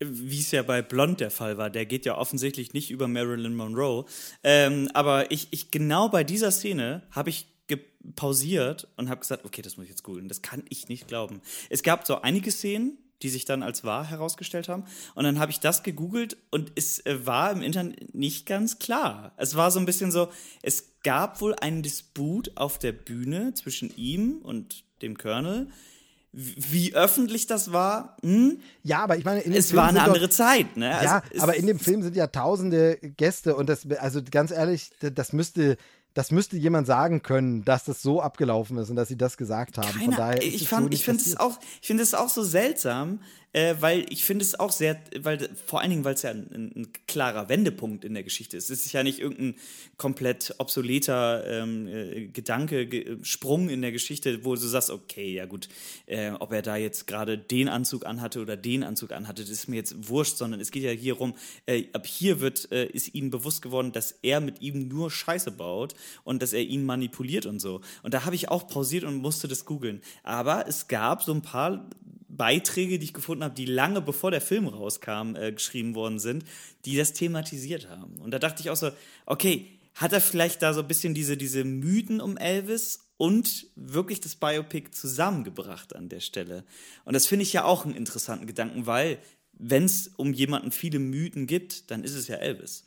wie 0.00 0.40
es 0.40 0.50
ja 0.50 0.62
bei 0.62 0.82
Blond 0.82 1.20
der 1.20 1.30
Fall 1.30 1.56
war, 1.56 1.70
der 1.70 1.86
geht 1.86 2.04
ja 2.04 2.18
offensichtlich 2.18 2.74
nicht 2.74 2.90
über 2.90 3.08
Marilyn 3.08 3.54
Monroe. 3.54 4.04
Ähm, 4.42 4.90
aber 4.92 5.30
ich, 5.30 5.48
ich 5.50 5.70
genau 5.70 6.10
bei 6.10 6.24
dieser 6.24 6.50
Szene 6.50 7.02
habe 7.10 7.30
ich 7.30 7.46
pausiert 8.16 8.88
und 8.96 9.08
habe 9.08 9.20
gesagt, 9.20 9.44
okay, 9.44 9.62
das 9.62 9.76
muss 9.76 9.84
ich 9.84 9.90
jetzt 9.90 10.02
googeln. 10.02 10.28
Das 10.28 10.42
kann 10.42 10.62
ich 10.68 10.88
nicht 10.88 11.08
glauben. 11.08 11.40
Es 11.70 11.82
gab 11.82 12.06
so 12.06 12.20
einige 12.20 12.50
Szenen, 12.50 12.98
die 13.22 13.28
sich 13.30 13.44
dann 13.44 13.62
als 13.62 13.84
wahr 13.84 14.04
herausgestellt 14.08 14.68
haben. 14.68 14.84
Und 15.14 15.24
dann 15.24 15.38
habe 15.38 15.50
ich 15.50 15.60
das 15.60 15.82
gegoogelt 15.82 16.36
und 16.50 16.72
es 16.74 17.04
äh, 17.06 17.24
war 17.26 17.50
im 17.52 17.62
Internet 17.62 18.14
nicht 18.14 18.46
ganz 18.46 18.78
klar. 18.78 19.32
Es 19.36 19.54
war 19.54 19.70
so 19.70 19.78
ein 19.78 19.86
bisschen 19.86 20.10
so, 20.12 20.28
es 20.62 20.92
gab 21.02 21.40
wohl 21.40 21.54
einen 21.54 21.82
Disput 21.82 22.52
auf 22.56 22.78
der 22.78 22.92
Bühne 22.92 23.54
zwischen 23.54 23.94
ihm 23.96 24.38
und 24.42 24.84
dem 25.02 25.16
Colonel. 25.18 25.68
Wie 26.32 26.94
öffentlich 26.96 27.46
das 27.46 27.72
war, 27.72 28.16
hm? 28.22 28.58
Ja, 28.82 29.04
aber 29.04 29.16
ich 29.16 29.24
meine, 29.24 29.40
in 29.42 29.52
dem 29.52 29.58
es 29.60 29.68
Film 29.68 29.76
war 29.78 29.88
eine 29.90 30.00
doch- 30.00 30.06
andere 30.06 30.28
Zeit, 30.30 30.76
ne? 30.76 30.90
Ja, 30.90 30.98
Also, 31.18 31.26
es- 31.30 31.40
aber 31.42 31.54
in 31.54 31.66
dem 31.68 31.78
Film 31.78 32.02
sind 32.02 32.16
ja 32.16 32.26
tausende 32.26 32.96
Gäste 33.16 33.54
und 33.54 33.68
das, 33.68 33.86
also 34.00 34.20
ganz 34.28 34.50
ehrlich, 34.50 34.90
das 34.98 35.32
müsste, 35.32 35.76
das 36.14 36.30
müsste 36.30 36.56
jemand 36.56 36.86
sagen 36.86 37.22
können, 37.22 37.64
dass 37.64 37.84
das 37.84 38.00
so 38.00 38.22
abgelaufen 38.22 38.78
ist 38.78 38.88
und 38.88 38.96
dass 38.96 39.08
sie 39.08 39.18
das 39.18 39.36
gesagt 39.36 39.78
haben. 39.78 39.88
Von 39.88 40.00
Keine, 40.00 40.16
daher 40.16 40.42
ist 40.42 40.54
ich 40.54 40.68
fand, 40.68 40.86
so 40.86 40.92
ich 40.92 41.04
finde 41.04 41.22
es 41.22 41.36
auch, 41.36 41.58
ich 41.80 41.86
finde 41.88 42.02
es 42.04 42.14
auch 42.14 42.28
so 42.28 42.42
seltsam, 42.44 43.20
äh, 43.54 43.76
weil 43.80 44.04
ich 44.10 44.24
finde 44.24 44.44
es 44.44 44.58
auch 44.58 44.72
sehr, 44.72 45.00
weil 45.20 45.48
vor 45.64 45.80
allen 45.80 45.90
Dingen, 45.90 46.04
weil 46.04 46.14
es 46.14 46.22
ja 46.22 46.30
ein, 46.30 46.72
ein, 46.74 46.88
klarer 47.06 47.48
Wendepunkt 47.48 48.04
in 48.04 48.12
der 48.12 48.24
Geschichte 48.24 48.56
ist. 48.56 48.68
Es 48.68 48.84
ist 48.84 48.92
ja 48.92 49.04
nicht 49.04 49.20
irgendein 49.20 49.54
komplett 49.96 50.56
obsoleter 50.58 51.46
ähm, 51.46 51.86
äh, 51.86 52.26
Gedanke, 52.26 52.86
ge 52.86 53.18
Sprung 53.22 53.68
in 53.68 53.80
der 53.80 53.92
Geschichte, 53.92 54.44
wo 54.44 54.54
du 54.54 54.60
sagst, 54.60 54.90
okay, 54.90 55.32
ja 55.32 55.46
gut, 55.46 55.68
äh, 56.06 56.32
ob 56.32 56.52
er 56.52 56.62
da 56.62 56.76
jetzt 56.76 57.06
gerade 57.06 57.38
den 57.38 57.68
Anzug 57.68 58.04
anhatte 58.06 58.40
oder 58.40 58.56
den 58.56 58.82
Anzug 58.82 59.12
anhatte, 59.12 59.42
das 59.42 59.50
ist 59.50 59.68
mir 59.68 59.76
jetzt 59.76 60.08
wurscht, 60.08 60.36
sondern 60.36 60.60
es 60.60 60.72
geht 60.72 60.82
ja 60.82 60.90
hier 60.90 61.14
rum, 61.14 61.34
äh, 61.66 61.84
ab 61.92 62.06
hier 62.06 62.40
wird, 62.40 62.72
äh, 62.72 62.86
ist 62.86 63.14
ihnen 63.14 63.30
bewusst 63.30 63.62
geworden, 63.62 63.92
dass 63.92 64.18
er 64.22 64.40
mit 64.40 64.62
ihm 64.62 64.88
nur 64.88 65.12
Scheiße 65.12 65.52
baut 65.52 65.94
und 66.24 66.42
dass 66.42 66.52
er 66.52 66.62
ihn 66.62 66.84
manipuliert 66.84 67.46
und 67.46 67.60
so. 67.60 67.82
Und 68.02 68.14
da 68.14 68.24
habe 68.24 68.34
ich 68.34 68.48
auch 68.48 68.66
pausiert 68.66 69.04
und 69.04 69.14
musste 69.14 69.46
das 69.46 69.64
googeln. 69.64 70.00
Aber 70.24 70.66
es 70.66 70.88
gab 70.88 71.22
so 71.22 71.32
ein 71.32 71.42
paar 71.42 71.88
Beiträge, 72.36 72.98
die 72.98 73.06
ich 73.06 73.14
gefunden 73.14 73.44
habe, 73.44 73.54
die 73.54 73.66
lange 73.66 74.00
bevor 74.00 74.30
der 74.30 74.40
Film 74.40 74.66
rauskam, 74.66 75.36
äh, 75.36 75.52
geschrieben 75.52 75.94
worden 75.94 76.18
sind, 76.18 76.44
die 76.84 76.96
das 76.96 77.12
thematisiert 77.12 77.88
haben. 77.88 78.20
Und 78.20 78.30
da 78.30 78.38
dachte 78.38 78.62
ich 78.62 78.70
auch 78.70 78.76
so, 78.76 78.90
okay, 79.26 79.66
hat 79.94 80.12
er 80.12 80.20
vielleicht 80.20 80.62
da 80.62 80.74
so 80.74 80.80
ein 80.80 80.88
bisschen 80.88 81.14
diese, 81.14 81.36
diese 81.36 81.64
Mythen 81.64 82.20
um 82.20 82.36
Elvis 82.36 83.00
und 83.16 83.68
wirklich 83.76 84.20
das 84.20 84.34
Biopic 84.34 84.90
zusammengebracht 84.90 85.94
an 85.94 86.08
der 86.08 86.20
Stelle? 86.20 86.64
Und 87.04 87.14
das 87.14 87.26
finde 87.26 87.44
ich 87.44 87.52
ja 87.52 87.64
auch 87.64 87.84
einen 87.84 87.94
interessanten 87.94 88.46
Gedanken, 88.46 88.86
weil 88.86 89.18
wenn 89.52 89.84
es 89.84 90.08
um 90.16 90.32
jemanden 90.32 90.72
viele 90.72 90.98
Mythen 90.98 91.46
gibt, 91.46 91.90
dann 91.90 92.02
ist 92.02 92.14
es 92.14 92.26
ja 92.26 92.36
Elvis. 92.36 92.84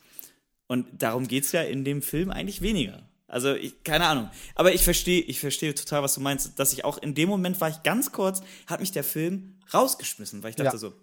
Und 0.67 0.85
darum 1.01 1.27
geht's 1.27 1.53
ja 1.53 1.61
in 1.61 1.85
dem 1.85 2.01
Film 2.01 2.29
eigentlich 2.29 2.61
weniger. 2.61 3.07
Also, 3.27 3.53
ich, 3.55 3.83
keine 3.83 4.05
Ahnung. 4.07 4.29
Aber 4.55 4.73
ich 4.73 4.83
verstehe, 4.83 5.21
ich 5.21 5.39
verstehe 5.39 5.75
total, 5.75 6.01
was 6.01 6.13
du 6.13 6.21
meinst, 6.21 6.57
dass 6.57 6.71
ich 6.71 6.85
auch 6.85 6.97
in 6.97 7.13
dem 7.13 7.27
Moment 7.27 7.59
war 7.59 7.69
ich 7.69 7.83
ganz 7.83 8.11
kurz, 8.13 8.41
hat 8.67 8.79
mich 8.79 8.93
der 8.93 9.03
Film 9.03 9.55
rausgeschmissen, 9.73 10.43
weil 10.43 10.51
ich 10.51 10.55
dachte 10.55 10.75
Ja. 10.75 10.79
so, 10.79 10.93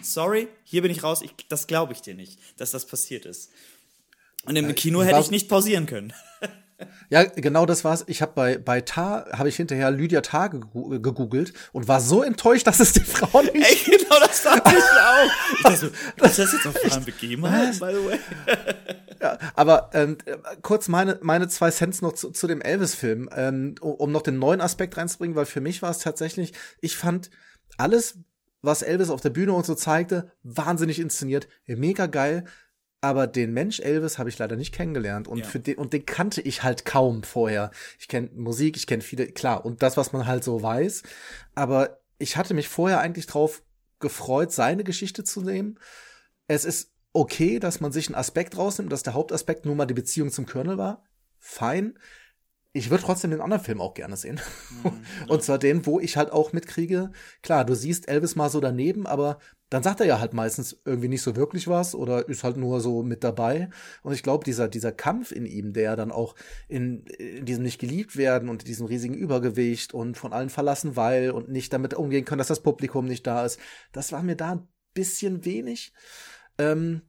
sorry, 0.00 0.48
hier 0.62 0.82
bin 0.82 0.92
ich 0.92 1.02
raus, 1.02 1.22
ich, 1.22 1.32
das 1.48 1.66
glaube 1.66 1.92
ich 1.92 2.00
dir 2.00 2.14
nicht, 2.14 2.38
dass 2.56 2.70
das 2.70 2.86
passiert 2.86 3.26
ist. 3.26 3.50
Und 4.44 4.56
im 4.56 4.74
Kino 4.74 5.02
ich 5.02 5.08
hätte 5.08 5.20
ich 5.20 5.30
nicht 5.30 5.48
pausieren 5.48 5.86
können. 5.86 6.12
Ja, 7.10 7.24
genau 7.24 7.66
das 7.66 7.84
war's. 7.84 8.04
Ich 8.06 8.22
habe 8.22 8.32
bei 8.34 8.58
bei 8.58 8.80
Tar 8.80 9.26
habe 9.32 9.48
ich 9.48 9.56
hinterher 9.56 9.90
Lydia 9.90 10.20
Tar 10.20 10.50
gegoogelt 10.50 11.52
und 11.72 11.88
war 11.88 12.00
so 12.00 12.22
enttäuscht, 12.22 12.66
dass 12.66 12.80
es 12.80 12.92
die 12.92 13.04
Frau 13.04 13.42
nicht. 13.42 13.54
Ey, 13.54 13.98
genau 13.98 14.18
das 14.20 14.42
dachte 14.42 14.70
ich 14.70 14.84
auch. 14.84 15.30
Ich 15.56 15.62
dachte 15.62 15.76
so, 15.76 15.86
ist 15.86 16.38
das 16.38 16.52
jetzt 16.52 16.66
auf 16.66 16.74
wahren 16.74 17.04
Begebenheit, 17.04 17.78
by 17.78 17.92
the 17.92 18.06
way? 18.06 18.18
Ja, 19.20 19.38
aber 19.54 19.90
ähm, 19.92 20.18
äh, 20.24 20.36
kurz 20.62 20.88
meine 20.88 21.18
meine 21.22 21.48
zwei 21.48 21.70
Cents 21.70 22.02
noch 22.02 22.14
zu, 22.14 22.30
zu 22.30 22.46
dem 22.48 22.60
Elvis-Film, 22.60 23.28
ähm, 23.34 23.74
um 23.80 24.10
noch 24.10 24.22
den 24.22 24.38
neuen 24.38 24.60
Aspekt 24.60 24.96
reinzubringen, 24.96 25.36
weil 25.36 25.46
für 25.46 25.60
mich 25.60 25.80
war 25.80 25.90
es 25.90 25.98
tatsächlich, 25.98 26.52
ich 26.80 26.96
fand 26.96 27.30
alles, 27.78 28.18
was 28.62 28.82
Elvis 28.82 29.10
auf 29.10 29.20
der 29.20 29.30
Bühne 29.30 29.52
und 29.52 29.64
so 29.64 29.74
zeigte, 29.74 30.32
wahnsinnig 30.42 30.98
inszeniert, 30.98 31.48
mega 31.66 32.06
geil. 32.06 32.44
Aber 33.04 33.26
den 33.26 33.52
Mensch 33.52 33.80
Elvis 33.80 34.18
habe 34.18 34.28
ich 34.30 34.38
leider 34.38 34.54
nicht 34.56 34.72
kennengelernt 34.72 35.26
und 35.26 35.40
Ja. 35.40 35.44
für 35.44 35.58
den 35.58 35.76
und 35.76 35.92
den 35.92 36.06
kannte 36.06 36.40
ich 36.40 36.62
halt 36.62 36.84
kaum 36.84 37.24
vorher. 37.24 37.72
Ich 37.98 38.06
kenne 38.06 38.30
Musik, 38.34 38.76
ich 38.76 38.86
kenne 38.86 39.02
viele, 39.02 39.26
klar 39.26 39.66
und 39.66 39.82
das, 39.82 39.96
was 39.96 40.12
man 40.12 40.26
halt 40.26 40.44
so 40.44 40.62
weiß. 40.62 41.02
Aber 41.56 41.98
ich 42.18 42.36
hatte 42.36 42.54
mich 42.54 42.68
vorher 42.68 43.00
eigentlich 43.00 43.26
drauf 43.26 43.62
gefreut, 43.98 44.52
seine 44.52 44.84
Geschichte 44.84 45.24
zu 45.24 45.42
nehmen. 45.42 45.78
Es 46.46 46.64
ist 46.64 46.92
okay, 47.12 47.58
dass 47.58 47.80
man 47.80 47.90
sich 47.90 48.06
einen 48.06 48.14
Aspekt 48.14 48.56
rausnimmt, 48.56 48.92
dass 48.92 49.02
der 49.02 49.14
Hauptaspekt 49.14 49.66
nur 49.66 49.74
mal 49.74 49.86
die 49.86 49.94
Beziehung 49.94 50.30
zum 50.30 50.46
Colonel 50.46 50.78
war. 50.78 51.04
Fein. 51.40 51.98
Ich 52.74 52.88
würde 52.88 53.04
trotzdem 53.04 53.30
den 53.30 53.42
anderen 53.42 53.62
Film 53.62 53.80
auch 53.82 53.92
gerne 53.92 54.16
sehen. 54.16 54.40
Und 55.28 55.42
zwar 55.42 55.58
den, 55.58 55.84
wo 55.84 56.00
ich 56.00 56.16
halt 56.16 56.32
auch 56.32 56.52
mitkriege, 56.54 57.12
klar, 57.42 57.66
du 57.66 57.74
siehst 57.74 58.08
Elvis 58.08 58.34
mal 58.34 58.48
so 58.48 58.60
daneben, 58.60 59.06
aber 59.06 59.38
dann 59.68 59.82
sagt 59.82 60.00
er 60.00 60.06
ja 60.06 60.20
halt 60.20 60.34
meistens 60.34 60.80
irgendwie 60.84 61.08
nicht 61.08 61.22
so 61.22 61.34
wirklich 61.36 61.68
was 61.68 61.94
oder 61.94 62.28
ist 62.28 62.44
halt 62.44 62.56
nur 62.56 62.80
so 62.80 63.02
mit 63.02 63.24
dabei. 63.24 63.70
Und 64.02 64.12
ich 64.12 64.22
glaube, 64.22 64.44
dieser, 64.44 64.68
dieser 64.68 64.92
Kampf 64.92 65.32
in 65.32 65.44
ihm, 65.44 65.72
der 65.72 65.96
dann 65.96 66.12
auch 66.12 66.34
in, 66.68 67.04
in 67.18 67.44
diesem 67.44 67.62
nicht 67.62 67.78
geliebt 67.78 68.16
werden 68.16 68.48
und 68.48 68.68
diesem 68.68 68.86
riesigen 68.86 69.14
Übergewicht 69.14 69.94
und 69.94 70.16
von 70.16 70.32
allen 70.32 70.50
verlassen, 70.50 70.96
weil 70.96 71.30
und 71.30 71.50
nicht 71.50 71.72
damit 71.72 71.94
umgehen 71.94 72.24
können, 72.24 72.38
dass 72.38 72.48
das 72.48 72.62
Publikum 72.62 73.06
nicht 73.06 73.26
da 73.26 73.44
ist, 73.44 73.58
das 73.92 74.12
war 74.12 74.22
mir 74.22 74.36
da 74.36 74.52
ein 74.52 74.68
bisschen 74.94 75.44
wenig. 75.44 75.92
Ähm, 76.58 77.02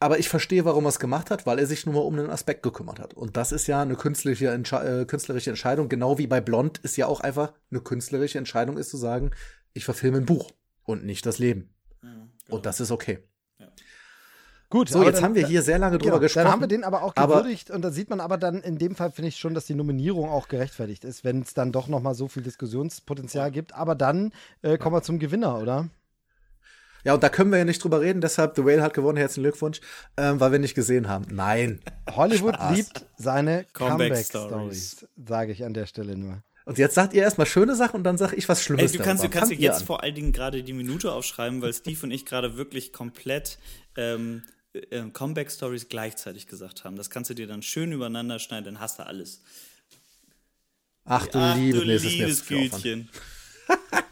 aber 0.00 0.18
ich 0.18 0.28
verstehe, 0.28 0.64
warum 0.64 0.86
er 0.86 0.88
es 0.88 0.98
gemacht 0.98 1.30
hat, 1.30 1.46
weil 1.46 1.58
er 1.58 1.66
sich 1.66 1.86
nur 1.86 1.94
mal 1.94 2.00
um 2.00 2.18
einen 2.18 2.30
Aspekt 2.30 2.62
gekümmert 2.62 2.98
hat. 2.98 3.14
Und 3.14 3.36
das 3.36 3.52
ist 3.52 3.66
ja 3.66 3.82
eine 3.82 3.96
künstliche, 3.96 4.48
Entsche 4.48 4.76
äh, 4.76 5.04
künstlerische 5.04 5.50
Entscheidung, 5.50 5.88
genau 5.88 6.18
wie 6.18 6.26
bei 6.26 6.40
Blond 6.40 6.78
ist 6.78 6.96
ja 6.96 7.06
auch 7.06 7.20
einfach 7.20 7.52
eine 7.70 7.80
künstlerische 7.80 8.38
Entscheidung, 8.38 8.78
ist 8.78 8.90
zu 8.90 8.96
sagen, 8.96 9.30
ich 9.74 9.84
verfilme 9.84 10.18
ein 10.18 10.26
Buch 10.26 10.50
und 10.84 11.04
nicht 11.04 11.26
das 11.26 11.38
Leben. 11.38 11.72
Und 12.50 12.66
das 12.66 12.80
ist 12.80 12.90
okay. 12.90 13.20
Ja. 13.58 13.68
Gut, 14.68 14.88
so, 14.88 15.02
jetzt 15.02 15.16
dann, 15.16 15.24
haben 15.24 15.34
wir 15.34 15.46
hier 15.46 15.62
sehr 15.62 15.78
lange 15.78 15.98
drüber 15.98 16.12
genau, 16.12 16.20
gesprochen. 16.20 16.44
Dann 16.44 16.52
haben 16.52 16.60
wir 16.60 16.68
den 16.68 16.84
aber 16.84 17.02
auch 17.02 17.14
gewürdigt 17.14 17.70
und 17.70 17.82
da 17.82 17.90
sieht 17.90 18.10
man 18.10 18.20
aber 18.20 18.38
dann 18.38 18.62
in 18.62 18.78
dem 18.78 18.94
Fall, 18.94 19.10
finde 19.10 19.28
ich 19.28 19.36
schon, 19.36 19.54
dass 19.54 19.66
die 19.66 19.74
Nominierung 19.74 20.28
auch 20.28 20.48
gerechtfertigt 20.48 21.04
ist, 21.04 21.24
wenn 21.24 21.42
es 21.42 21.54
dann 21.54 21.72
doch 21.72 21.88
nochmal 21.88 22.14
so 22.14 22.28
viel 22.28 22.42
Diskussionspotenzial 22.42 23.50
gibt. 23.50 23.74
Aber 23.74 23.94
dann 23.94 24.32
äh, 24.62 24.78
kommen 24.78 24.94
wir 24.94 25.02
zum 25.02 25.18
Gewinner, 25.18 25.58
oder? 25.58 25.88
Ja, 27.04 27.14
und 27.14 27.22
da 27.22 27.28
können 27.28 27.50
wir 27.50 27.58
ja 27.58 27.64
nicht 27.64 27.82
drüber 27.82 28.00
reden, 28.00 28.20
deshalb 28.20 28.56
The 28.56 28.64
Whale 28.64 28.82
hat 28.82 28.94
gewonnen, 28.94 29.18
herzlichen 29.18 29.44
Glückwunsch, 29.44 29.80
ähm, 30.16 30.40
weil 30.40 30.52
wir 30.52 30.58
nicht 30.58 30.74
gesehen 30.74 31.08
haben. 31.08 31.26
Nein. 31.30 31.80
Hollywood 32.10 32.54
Spaß. 32.54 32.76
liebt 32.76 33.06
seine 33.16 33.64
Comeback-Stories, 33.72 35.06
sage 35.26 35.52
ich 35.52 35.64
an 35.64 35.74
der 35.74 35.86
Stelle 35.86 36.16
nur. 36.16 36.42
Und 36.64 36.78
jetzt 36.78 36.94
sagt 36.94 37.14
ihr 37.14 37.22
erstmal 37.22 37.46
schöne 37.46 37.74
Sachen 37.74 37.96
und 37.96 38.04
dann 38.04 38.18
sag 38.18 38.32
ich 38.32 38.48
was 38.48 38.62
Schlimmes. 38.62 38.92
Ey, 38.92 38.98
du 38.98 39.02
kannst, 39.02 39.24
du 39.24 39.28
kannst 39.28 39.50
dir 39.50 39.56
jetzt 39.56 39.80
an. 39.80 39.86
vor 39.86 40.02
allen 40.02 40.14
Dingen 40.14 40.32
gerade 40.32 40.62
die 40.62 40.72
Minute 40.72 41.12
aufschreiben, 41.12 41.62
weil 41.62 41.72
Steve 41.72 41.98
und 42.02 42.10
ich 42.10 42.26
gerade 42.26 42.56
wirklich 42.56 42.92
komplett 42.92 43.58
ähm, 43.96 44.42
äh, 44.72 45.02
Comeback-Stories 45.10 45.88
gleichzeitig 45.88 46.46
gesagt 46.46 46.84
haben. 46.84 46.96
Das 46.96 47.10
kannst 47.10 47.30
du 47.30 47.34
dir 47.34 47.46
dann 47.46 47.62
schön 47.62 47.92
übereinander 47.92 48.38
schneiden, 48.38 48.66
dann 48.66 48.80
hast 48.80 48.98
du 48.98 49.06
alles. 49.06 49.42
Ach 51.04 51.26
du, 51.26 51.38
Ach, 51.38 51.56
liebe, 51.56 51.78
du 51.78 51.84
liebes 51.84 52.46
Gütchen. 52.46 53.08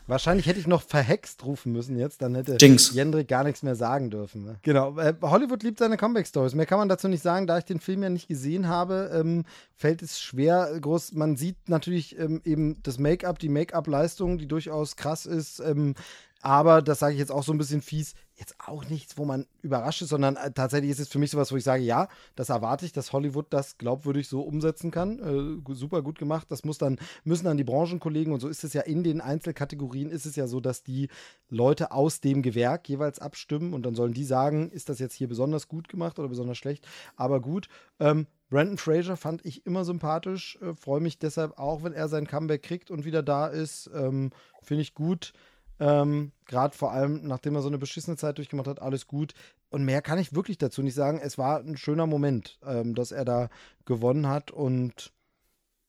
Wahrscheinlich 0.09 0.47
hätte 0.47 0.59
ich 0.59 0.67
noch 0.67 0.81
verhext 0.81 1.45
rufen 1.45 1.70
müssen 1.70 1.99
jetzt, 1.99 2.23
dann 2.23 2.35
hätte 2.35 2.57
Jinx. 2.59 2.95
Jendrik 2.95 3.28
gar 3.28 3.45
nichts 3.45 3.62
mehr 3.62 3.75
sagen 3.75 4.09
dürfen. 4.09 4.43
Ne? 4.43 4.57
Genau. 4.62 4.99
Äh, 4.99 5.12
Hollywood 5.20 5.62
liebt 5.62 5.78
seine 5.78 5.99
Comeback-Stories. 5.99 6.55
Mehr 6.55 6.65
kann 6.65 6.78
man 6.78 6.89
dazu 6.89 7.09
nicht 7.09 7.23
sagen. 7.23 7.47
Da 7.47 7.59
ich 7.59 7.67
den 7.67 7.78
Film 7.78 8.03
ja 8.03 8.09
nicht 8.09 8.27
gesehen 8.27 8.69
habe, 8.69 9.11
ähm, 9.12 9.45
fällt 9.75 10.01
es 10.01 10.19
schwer 10.19 10.78
groß. 10.81 11.12
Man 11.12 11.37
sieht 11.37 11.69
natürlich 11.69 12.19
ähm, 12.19 12.41
eben 12.45 12.83
das 12.83 12.99
Make-up, 12.99 13.39
die 13.39 13.51
Make-up-Leistung, 13.51 14.39
die 14.39 14.49
durchaus 14.49 14.97
krass 14.97 15.27
ist. 15.27 15.61
Ähm, 15.61 15.95
aber 16.41 16.83
das 16.83 17.00
sage 17.00 17.15
ich 17.15 17.18
jetzt 17.18 17.33
auch 17.33 17.42
so 17.42 17.52
ein 17.52 17.58
bisschen 17.58 17.83
fies, 17.83 18.15
jetzt 18.39 18.55
auch 18.65 18.89
nichts, 18.89 19.18
wo 19.18 19.25
man 19.25 19.47
überrascht 19.62 20.02
ist, 20.02 20.10
sondern 20.10 20.36
äh, 20.36 20.52
tatsächlich 20.52 20.91
ist 20.91 21.00
es 21.00 21.08
für 21.08 21.18
mich 21.18 21.31
sowas, 21.31 21.50
wo 21.50 21.57
ich 21.57 21.65
sage, 21.65 21.83
ja, 21.83 22.08
das 22.36 22.50
erwarte 22.50 22.86
ich, 22.86 22.92
dass 22.92 23.12
Hollywood 23.12 23.47
das 23.50 23.78
glaubwürdig 23.78 24.28
so 24.28 24.42
umsetzen 24.42 24.91
kann. 24.91 25.18
Äh, 25.67 25.75
super 25.75 26.02
gut 26.02 26.18
gemacht. 26.18 26.47
Das 26.50 26.65
muss 26.65 26.78
dann, 26.78 26.99
müssen 27.25 27.47
dann 27.47 27.57
die 27.57 27.65
Branchenkollegen 27.65 28.33
und 28.33 28.41
so 28.41 28.49
ist 28.49 28.62
es 28.62 28.73
ja 28.73 28.83
in 28.83 29.02
den 29.02 29.20
Einzelkategorien, 29.20 30.10
ist 30.10 30.26
es 30.26 30.36
ja 30.36 30.47
so, 30.47 30.60
dass 30.60 30.84
die 30.84 31.08
Leute 31.49 31.91
aus 31.91 32.20
dem 32.20 32.42
Gewerk 32.42 32.89
jeweils 32.89 33.18
abstimmen 33.18 33.75
und 33.75 33.84
dann 33.84 33.97
sollen 33.97 34.15
die 34.15 34.25
sagen, 34.25 34.70
ist 34.70 34.89
das 34.89 35.00
jetzt 35.00 35.15
hier 35.15 35.28
besonders 35.28 35.67
gut 35.67 35.89
gemacht 35.89 36.18
oder 36.18 36.28
besonders 36.28 36.58
schlecht. 36.58 36.86
Aber 37.17 37.41
gut. 37.41 37.68
Ähm, 37.99 38.26
Brandon 38.50 38.78
Fraser 38.78 39.17
fand 39.17 39.44
ich 39.44 39.67
immer 39.67 39.84
sympathisch, 39.84 40.58
äh, 40.62 40.75
freue 40.75 41.00
mich 41.00 41.18
deshalb 41.18 41.58
auch, 41.58 41.83
wenn 41.83 41.92
er 41.92 42.08
sein 42.08 42.26
Comeback 42.26 42.62
kriegt 42.62 42.91
und 42.91 43.05
wieder 43.05 43.23
da 43.23 43.47
ist. 43.47 43.91
Ähm, 43.94 44.31
Finde 44.62 44.83
ich 44.83 44.94
gut. 44.94 45.33
Ähm, 45.81 46.32
Gerade 46.47 46.76
vor 46.76 46.92
allem, 46.92 47.26
nachdem 47.26 47.55
er 47.55 47.62
so 47.62 47.68
eine 47.68 47.78
beschissene 47.78 48.16
Zeit 48.16 48.39
durchgemacht 48.39 48.66
hat, 48.66 48.81
alles 48.81 49.07
gut. 49.07 49.34
Und 49.70 49.84
mehr 49.84 50.00
kann 50.00 50.18
ich 50.18 50.34
wirklich 50.34 50.58
dazu 50.58 50.82
nicht 50.82 50.94
sagen. 50.94 51.20
Es 51.23 51.36
war 51.36 51.60
ein 51.60 51.76
schöner 51.76 52.07
Moment, 52.07 52.58
ähm, 52.66 52.94
dass 52.94 53.12
er 53.12 53.24
da 53.24 53.48
gewonnen 53.84 54.28
hat 54.28 54.50
und 54.50 55.12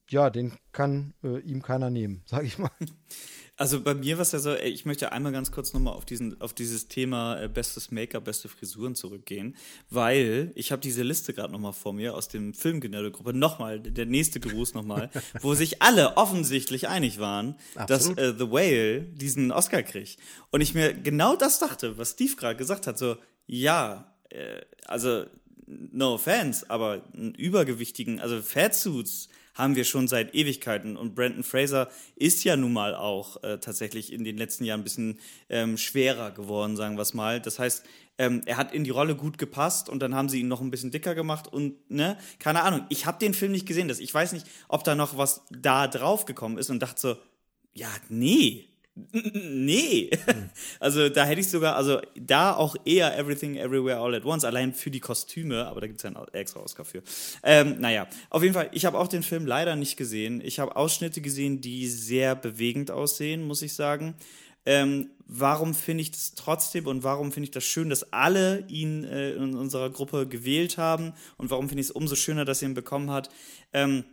ja, 0.10 0.30
den 0.30 0.54
kann 0.72 1.14
äh, 1.24 1.40
ihm 1.40 1.62
keiner 1.62 1.90
nehmen, 1.90 2.22
sag 2.26 2.46
ich 2.46 2.58
mal. 2.58 2.72
Also 3.60 3.82
bei 3.82 3.94
mir 3.94 4.18
war 4.18 4.22
es 4.22 4.32
ja 4.32 4.40
so, 4.40 4.56
ich 4.56 4.86
möchte 4.86 5.12
einmal 5.12 5.34
ganz 5.34 5.52
kurz 5.52 5.74
nochmal 5.74 5.94
auf, 5.94 6.06
auf 6.40 6.54
dieses 6.54 6.88
Thema 6.88 7.42
äh, 7.42 7.50
bestes 7.50 7.92
Make-up, 7.92 8.24
beste 8.24 8.48
Frisuren 8.48 8.96
zurückgehen, 8.96 9.58
weil 9.90 10.54
ich 10.56 10.72
habe 10.72 10.82
diese 10.82 11.04
Liste 11.04 11.34
gerade 11.34 11.52
nochmal 11.52 11.74
vor 11.74 11.92
mir 11.92 12.16
aus 12.16 12.30
dem 12.30 12.54
Filmgenärdegruppe, 12.54 13.34
nochmal, 13.34 13.82
der 13.82 14.06
nächste 14.06 14.40
Gruß 14.40 14.76
nochmal, 14.76 15.10
wo 15.42 15.56
sich 15.56 15.82
alle 15.82 16.16
offensichtlich 16.16 16.88
einig 16.88 17.20
waren, 17.20 17.56
Absolut. 17.76 18.18
dass 18.18 18.24
äh, 18.24 18.34
The 18.38 18.50
Whale 18.50 19.02
diesen 19.02 19.52
Oscar 19.52 19.84
kriegt. 19.84 20.20
Und 20.52 20.62
ich 20.62 20.74
mir 20.74 20.94
genau 20.94 21.36
das 21.36 21.60
dachte, 21.60 21.98
was 21.98 22.12
Steve 22.12 22.38
gerade 22.38 22.56
gesagt 22.56 22.88
hat, 22.88 22.98
so, 22.98 23.18
ja, 23.46 24.16
äh, 24.30 24.62
also 24.86 25.26
no 25.68 26.14
offense, 26.14 26.66
aber 26.70 27.04
einen 27.14 27.36
übergewichtigen, 27.36 28.22
also 28.22 28.42
Fatsuits, 28.42 29.28
haben 29.60 29.76
wir 29.76 29.84
schon 29.84 30.08
seit 30.08 30.34
Ewigkeiten. 30.34 30.98
Und 30.98 31.14
Brandon 31.14 31.44
Fraser 31.44 31.90
ist 32.16 32.44
ja 32.44 32.56
nun 32.56 32.74
mal 32.74 32.96
auch 32.96 33.44
äh, 33.44 33.60
tatsächlich 33.60 34.12
in 34.12 34.24
den 34.24 34.38
letzten 34.38 34.64
Jahren 34.64 34.82
ein 34.82 34.84
bisschen 34.84 35.20
ähm, 35.50 35.78
schwerer 35.78 36.32
geworden, 36.32 36.78
sagen 36.78 36.98
wir 36.98 37.02
es 37.02 37.14
mal. 37.14 37.42
Das 37.42 37.60
heißt, 37.60 37.86
ähm, 38.18 38.42
er 38.46 38.58
hat 38.58 38.74
in 38.74 38.84
die 38.84 38.90
Rolle 38.90 39.16
gut 39.16 39.38
gepasst 39.38 39.90
und 39.90 40.02
dann 40.02 40.16
haben 40.16 40.30
sie 40.30 40.40
ihn 40.40 40.48
noch 40.48 40.62
ein 40.62 40.72
bisschen 40.72 40.92
dicker 40.92 41.16
gemacht 41.16 41.48
und 41.48 41.90
ne, 41.90 42.18
keine 42.40 42.64
Ahnung. 42.64 42.86
Ich 42.90 43.06
habe 43.06 43.20
den 43.20 43.34
Film 43.34 43.52
nicht 43.52 43.66
gesehen, 43.66 43.88
das 43.88 44.00
ich 44.00 44.14
weiß 44.14 44.34
nicht, 44.34 44.48
ob 44.68 44.84
da 44.84 44.96
noch 44.96 45.18
was 45.18 45.44
da 45.52 45.88
drauf 45.88 46.26
gekommen 46.26 46.58
ist 46.58 46.70
und 46.70 46.80
dachte 46.80 47.00
so, 47.00 47.18
ja, 47.74 47.90
nee, 48.10 48.68
Nee. 48.96 50.10
Also 50.80 51.10
da 51.10 51.26
hätte 51.26 51.42
ich 51.42 51.50
sogar, 51.50 51.76
also 51.76 52.00
da 52.16 52.56
auch 52.56 52.76
eher 52.86 53.18
Everything 53.18 53.58
Everywhere 53.58 54.00
All 54.00 54.16
at 54.16 54.24
Once, 54.26 54.46
allein 54.46 54.74
für 54.74 54.90
die 54.90 55.00
Kostüme, 55.00 55.68
aber 55.68 55.82
da 55.82 55.88
gibt 55.88 56.00
es 56.00 56.04
ja 56.04 56.10
einen 56.10 56.28
extra 56.34 56.62
Oscar 56.62 56.86
für. 56.86 57.04
Ähm, 57.44 57.80
naja, 57.80 58.08
auf 58.30 58.44
jeden 58.44 58.54
Fall, 58.54 58.70
ich 58.72 58.86
habe 58.86 58.98
auch 58.98 59.08
den 59.08 59.24
Film 59.24 59.46
leider 59.46 59.76
nicht 59.76 59.98
gesehen. 59.98 60.42
Ich 60.42 60.60
habe 60.60 60.76
Ausschnitte 60.76 61.22
gesehen, 61.22 61.60
die 61.60 61.88
sehr 61.88 62.36
bewegend 62.36 62.92
aussehen, 62.92 63.44
muss 63.46 63.62
ich 63.62 63.74
sagen. 63.74 64.16
Ähm, 64.66 65.10
warum 65.26 65.74
finde 65.74 66.02
ich 66.02 66.12
das 66.12 66.34
trotzdem 66.36 66.88
und 66.88 67.04
warum 67.04 67.32
finde 67.32 67.46
ich 67.46 67.52
das 67.52 67.64
schön, 67.64 67.90
dass 67.90 68.14
alle 68.14 68.66
ihn 68.68 69.04
äh, 69.04 69.32
in 69.32 69.56
unserer 69.56 69.90
Gruppe 69.90 70.28
gewählt 70.28 70.78
haben 70.78 71.14
und 71.38 71.50
warum 71.50 71.70
finde 71.70 71.82
ich 71.82 71.88
es 71.88 71.92
umso 71.92 72.16
schöner, 72.16 72.46
dass 72.46 72.62
er 72.62 72.70
ihn 72.70 72.74
bekommen 72.74 73.12
hat? 73.12 73.30
Ähm, 73.74 74.04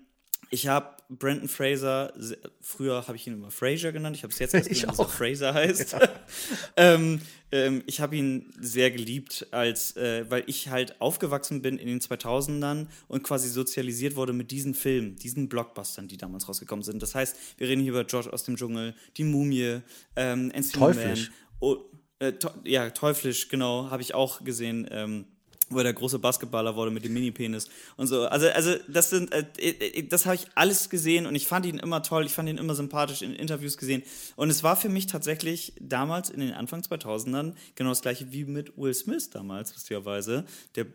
ich 0.51 0.69
habe 0.69 0.97
Brandon 1.09 1.49
Fraser, 1.49 2.13
früher 2.61 3.07
habe 3.07 3.17
ich 3.17 3.27
ihn 3.27 3.35
immer 3.35 3.51
Fraser 3.51 3.93
genannt, 3.93 4.17
ich 4.17 4.23
habe 4.23 4.33
es 4.33 4.39
jetzt 4.39 4.55
erst 4.55 4.69
genannt, 4.69 4.99
dass 4.99 4.99
er 4.99 5.09
Fraser 5.09 5.55
heißt. 5.55 5.93
Ja. 5.93 6.09
ähm, 6.77 7.21
ähm, 7.53 7.83
ich 7.87 8.01
habe 8.01 8.17
ihn 8.17 8.53
sehr 8.59 8.91
geliebt, 8.91 9.47
als, 9.51 9.97
äh, 9.97 10.29
weil 10.29 10.45
ich 10.47 10.69
halt 10.69 11.01
aufgewachsen 11.01 11.63
bin 11.63 11.79
in 11.79 11.87
den 11.87 12.01
2000ern 12.01 12.87
und 13.09 13.23
quasi 13.23 13.49
sozialisiert 13.49 14.17
wurde 14.17 14.33
mit 14.33 14.51
diesen 14.51 14.75
Filmen, 14.75 15.17
diesen 15.17 15.49
Blockbustern, 15.49 16.09
die 16.09 16.17
damals 16.17 16.49
rausgekommen 16.49 16.83
sind. 16.83 17.03
Das 17.03 17.15
heißt, 17.15 17.37
wir 17.59 17.69
reden 17.69 17.83
hier 17.83 17.93
über 17.93 18.05
George 18.05 18.33
aus 18.33 18.45
dem 18.45 18.57
Dschungel, 18.57 18.95
Die 19.17 19.25
Mumie, 19.25 19.81
ähm, 20.17 20.53
Teuflisch. 20.73 21.29
Man, 21.29 21.37
oh, 21.61 21.77
äh, 22.19 22.33
ja, 22.65 22.91
Teuflisch, 22.91 23.49
genau, 23.49 23.91
habe 23.91 24.03
ich 24.03 24.15
auch 24.15 24.43
gesehen. 24.43 24.89
Ähm, 24.91 25.27
wo 25.69 25.79
er 25.79 25.85
der 25.85 25.93
große 25.93 26.19
Basketballer 26.19 26.77
wurde 26.77 26.91
mit 26.91 27.05
dem 27.05 27.13
Mini-Penis 27.13 27.69
und 27.97 28.07
so. 28.07 28.27
Also, 28.27 28.49
also 28.49 28.75
das 28.89 29.11
sind, 29.11 29.33
äh, 29.33 29.45
äh 29.59 30.03
das 30.05 30.27
habe 30.27 30.37
ich 30.37 30.47
alles 30.55 30.91
gesehen 30.91 31.27
und 31.27 31.35
ich 31.35 31.47
fand 31.47 31.67
ihn 31.67 31.79
immer 31.79 32.03
toll, 32.03 32.25
ich 32.25 32.33
fand 32.33 32.49
ihn 32.49 32.59
immer 32.59 32.75
sympathisch 32.75 33.23
in 33.23 33.33
Interviews 33.35 33.77
gesehen. 33.77 34.03
Und 34.37 34.51
es 34.51 34.63
war 34.63 34.77
für 34.77 34.89
mich 34.89 35.07
tatsächlich 35.07 35.75
damals 35.81 36.31
in 36.31 36.41
den 36.41 36.53
Anfang 36.53 36.81
2000ern 36.81 37.55
genau 37.75 37.91
das 37.91 38.03
gleiche 38.03 38.33
wie 38.33 38.45
mit 38.45 38.77
Will 38.77 38.95
Smith 38.95 39.31
damals, 39.31 39.73
lustigerweise. 39.73 40.45
Der 40.77 40.87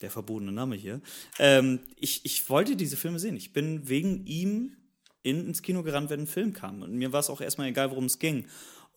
der 0.00 0.10
verbotene 0.10 0.52
Name 0.52 0.76
hier. 0.76 1.00
Ähm, 1.38 1.80
ich, 1.96 2.24
ich 2.24 2.48
wollte 2.48 2.76
diese 2.76 2.96
Filme 2.96 3.18
sehen. 3.18 3.36
Ich 3.36 3.52
bin 3.52 3.88
wegen 3.88 4.26
ihm 4.26 4.76
in, 5.22 5.46
ins 5.46 5.62
Kino 5.62 5.82
gerannt, 5.82 6.10
wenn 6.10 6.20
ein 6.20 6.26
Film 6.26 6.52
kam. 6.52 6.82
Und 6.82 6.94
mir 6.94 7.12
war 7.12 7.20
es 7.20 7.30
auch 7.30 7.40
erstmal 7.40 7.68
egal, 7.68 7.90
worum 7.90 8.04
es 8.04 8.18
ging. 8.18 8.46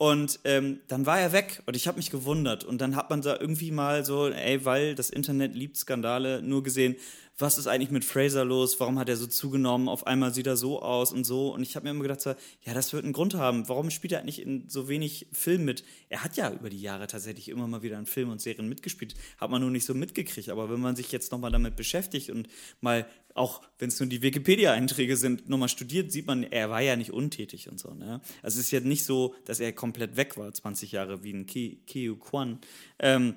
Und 0.01 0.39
ähm, 0.45 0.80
dann 0.88 1.05
war 1.05 1.19
er 1.19 1.31
weg 1.31 1.61
und 1.67 1.75
ich 1.75 1.88
habe 1.88 1.97
mich 1.97 2.09
gewundert. 2.09 2.63
Und 2.63 2.81
dann 2.81 2.95
hat 2.95 3.11
man 3.11 3.21
da 3.21 3.39
irgendwie 3.39 3.69
mal 3.69 4.03
so, 4.03 4.30
ey, 4.30 4.65
weil 4.65 4.95
das 4.95 5.11
Internet 5.11 5.53
liebt 5.53 5.77
Skandale, 5.77 6.41
nur 6.41 6.63
gesehen, 6.63 6.95
was 7.41 7.57
ist 7.57 7.67
eigentlich 7.67 7.91
mit 7.91 8.05
Fraser 8.05 8.45
los? 8.45 8.79
Warum 8.79 8.99
hat 8.99 9.09
er 9.09 9.17
so 9.17 9.27
zugenommen? 9.27 9.89
Auf 9.89 10.07
einmal 10.07 10.33
sieht 10.33 10.47
er 10.47 10.55
so 10.55 10.81
aus 10.81 11.11
und 11.11 11.25
so. 11.25 11.53
Und 11.53 11.63
ich 11.63 11.75
habe 11.75 11.85
mir 11.85 11.91
immer 11.91 12.03
gedacht, 12.03 12.21
so, 12.21 12.35
ja, 12.61 12.73
das 12.73 12.93
wird 12.93 13.03
einen 13.03 13.13
Grund 13.13 13.33
haben. 13.33 13.67
Warum 13.67 13.89
spielt 13.89 14.13
er 14.13 14.23
nicht 14.23 14.41
in 14.41 14.69
so 14.69 14.87
wenig 14.87 15.27
Filmen 15.31 15.65
mit? 15.65 15.83
Er 16.09 16.23
hat 16.23 16.37
ja 16.37 16.51
über 16.51 16.69
die 16.69 16.79
Jahre 16.79 17.07
tatsächlich 17.07 17.49
immer 17.49 17.67
mal 17.67 17.81
wieder 17.81 17.97
in 17.97 18.05
Filmen 18.05 18.31
und 18.31 18.41
Serien 18.41 18.69
mitgespielt. 18.69 19.15
Hat 19.37 19.49
man 19.49 19.61
nur 19.61 19.71
nicht 19.71 19.85
so 19.85 19.93
mitgekriegt. 19.93 20.49
Aber 20.49 20.69
wenn 20.69 20.79
man 20.79 20.95
sich 20.95 21.11
jetzt 21.11 21.31
nochmal 21.31 21.51
damit 21.51 21.75
beschäftigt 21.75 22.29
und 22.29 22.47
mal, 22.79 23.05
auch 23.33 23.61
wenn 23.79 23.89
es 23.89 23.99
nur 23.99 24.07
die 24.07 24.21
Wikipedia-Einträge 24.21 25.17
sind, 25.17 25.49
nochmal 25.49 25.69
studiert, 25.69 26.11
sieht 26.11 26.27
man, 26.27 26.43
er 26.43 26.69
war 26.69 26.81
ja 26.81 26.95
nicht 26.95 27.11
untätig 27.11 27.69
und 27.69 27.79
so. 27.79 27.93
Ne? 27.93 28.21
Also 28.41 28.59
es 28.59 28.65
ist 28.65 28.71
ja 28.71 28.79
nicht 28.79 29.03
so, 29.03 29.35
dass 29.45 29.59
er 29.59 29.73
komplett 29.73 30.15
weg 30.15 30.37
war, 30.37 30.53
20 30.53 30.91
Jahre 30.91 31.23
wie 31.23 31.33
ein 31.33 31.45
Kiyu 31.45 32.17
Kwan. 32.17 32.59
Ähm, 32.99 33.35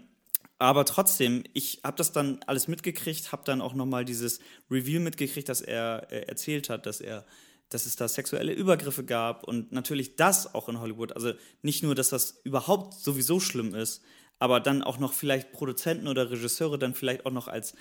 aber 0.65 0.87
trotzdem, 0.87 1.45
ich 1.53 1.81
habe 1.85 1.99
das 1.99 2.13
dann 2.13 2.41
alles 2.47 2.69
mitgekriegt, 2.69 3.33
habe 3.33 3.43
dann 3.45 3.61
auch 3.61 3.75
nochmal 3.75 4.07
dieses 4.07 4.39
Reveal 4.71 5.01
mitgekriegt, 5.01 5.49
dass 5.49 5.61
er 5.61 6.07
äh, 6.11 6.21
erzählt 6.27 6.71
hat, 6.71 6.87
dass 6.87 7.01
er 7.01 7.25
dass 7.71 7.87
es 7.87 7.97
da 7.97 8.07
sexuelle 8.07 8.53
Übergriffe 8.53 9.05
gab 9.05 9.43
und 9.43 9.73
natürlich 9.73 10.17
das 10.17 10.55
auch 10.55 10.69
in 10.69 10.81
Hollywood. 10.81 11.13
Also 11.13 11.33
nicht 11.63 11.83
nur, 11.83 11.95
dass 11.95 12.11
das 12.11 12.41
überhaupt 12.45 12.95
sowieso 12.95 13.41
schlimm 13.41 13.75
ist, 13.75 14.03
aber 14.39 14.61
dann 14.61 14.83
auch 14.83 14.99
noch 14.99 15.13
vielleicht 15.13 15.51
Produzenten 15.51 16.07
oder 16.07 16.31
Regisseure 16.31 16.79
dann 16.79 16.95
vielleicht 16.95 17.27
auch 17.27 17.33
noch 17.33 17.49
als 17.49 17.75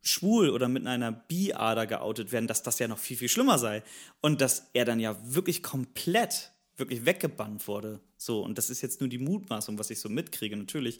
schwul 0.00 0.50
oder 0.50 0.68
mit 0.68 0.86
einer 0.86 1.10
Bi-Ader 1.10 1.86
geoutet 1.86 2.30
werden, 2.30 2.46
dass 2.46 2.62
das 2.62 2.78
ja 2.78 2.86
noch 2.88 2.98
viel, 2.98 3.16
viel 3.16 3.28
schlimmer 3.28 3.58
sei. 3.58 3.82
Und 4.20 4.40
dass 4.40 4.68
er 4.74 4.84
dann 4.84 5.00
ja 5.00 5.16
wirklich 5.24 5.62
komplett, 5.62 6.51
wirklich 6.82 7.06
weggebannt 7.06 7.66
wurde. 7.68 8.00
So, 8.16 8.42
und 8.42 8.58
das 8.58 8.70
ist 8.70 8.82
jetzt 8.82 9.00
nur 9.00 9.08
die 9.08 9.18
Mutmaßung, 9.18 9.78
was 9.78 9.90
ich 9.90 10.00
so 10.00 10.08
mitkriege, 10.08 10.56
natürlich. 10.56 10.98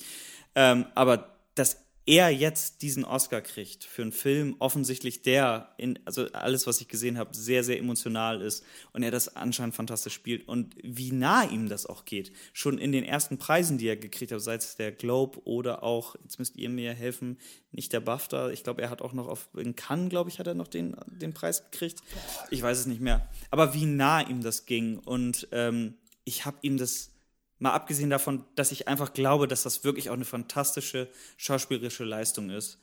Ähm, 0.55 0.87
aber 0.95 1.37
dass 1.55 1.85
er 2.05 2.31
jetzt 2.31 2.83
diesen 2.83 3.05
Oscar 3.05 3.41
kriegt 3.41 3.85
für 3.85 4.03
einen 4.03 4.13
Film, 4.13 4.57
offensichtlich 4.59 5.23
der, 5.23 5.73
in, 5.79 5.99
also 6.05 6.27
alles, 6.33 6.67
was 6.67 6.81
ich 6.81 6.89
gesehen 6.89 7.17
habe, 7.17 7.35
sehr, 7.35 7.63
sehr 7.63 7.79
emotional 7.79 8.43
ist 8.43 8.65
und 8.93 9.05
er 9.05 9.13
das 9.13 9.37
anscheinend 9.37 9.77
fantastisch 9.77 10.15
spielt 10.15 10.49
und 10.49 10.75
wie 10.83 11.13
nah 11.13 11.45
ihm 11.45 11.69
das 11.69 11.87
auch 11.87 12.05
geht. 12.05 12.33
Schon 12.53 12.79
in 12.79 12.91
den 12.91 13.05
ersten 13.05 13.39
Preisen, 13.39 13.79
die 13.79 13.87
er 13.87 13.97
gekriegt 13.97 14.33
hat, 14.33 14.41
sei 14.41 14.57
es 14.57 14.75
der 14.75 14.91
Globe 14.91 15.41
oder 15.45 15.85
auch, 15.85 16.17
jetzt 16.23 16.41
müsst 16.41 16.57
ihr 16.57 16.71
mir 16.71 16.93
helfen, 16.93 17.39
nicht 17.71 17.93
der 17.93 18.01
BAFTA, 18.01 18.51
ich 18.51 18.65
glaube, 18.65 18.83
er 18.83 18.91
hat 18.91 19.01
auch 19.01 19.13
noch 19.13 19.29
auf, 19.29 19.49
in 19.57 19.77
Cannes, 19.77 20.11
glaube 20.11 20.29
ich, 20.29 20.41
hat 20.41 20.47
er 20.49 20.55
noch 20.55 20.69
den, 20.69 20.97
den 21.07 21.33
Preis 21.33 21.71
gekriegt. 21.71 22.03
Ich 22.51 22.63
weiß 22.63 22.81
es 22.81 22.87
nicht 22.87 23.01
mehr. 23.01 23.29
Aber 23.51 23.75
wie 23.75 23.87
nah 23.87 24.21
ihm 24.21 24.43
das 24.43 24.67
ging 24.67 24.99
und 24.99 25.49
ähm, 25.53 25.95
ich 26.25 26.45
habe 26.45 26.59
ihm 26.63 26.79
das 26.79 27.13
Mal 27.63 27.75
abgesehen 27.75 28.11
davon, 28.11 28.45
dass 28.57 28.73
ich 28.73 28.89
einfach 28.89 29.13
glaube, 29.13 29.47
dass 29.47 29.63
das 29.63 29.85
wirklich 29.85 30.11
auch 30.11 30.15
eine 30.15 30.25
fantastische 30.25 31.09
schauspielerische 31.37 32.03
Leistung 32.03 32.51
ist. 32.51 32.81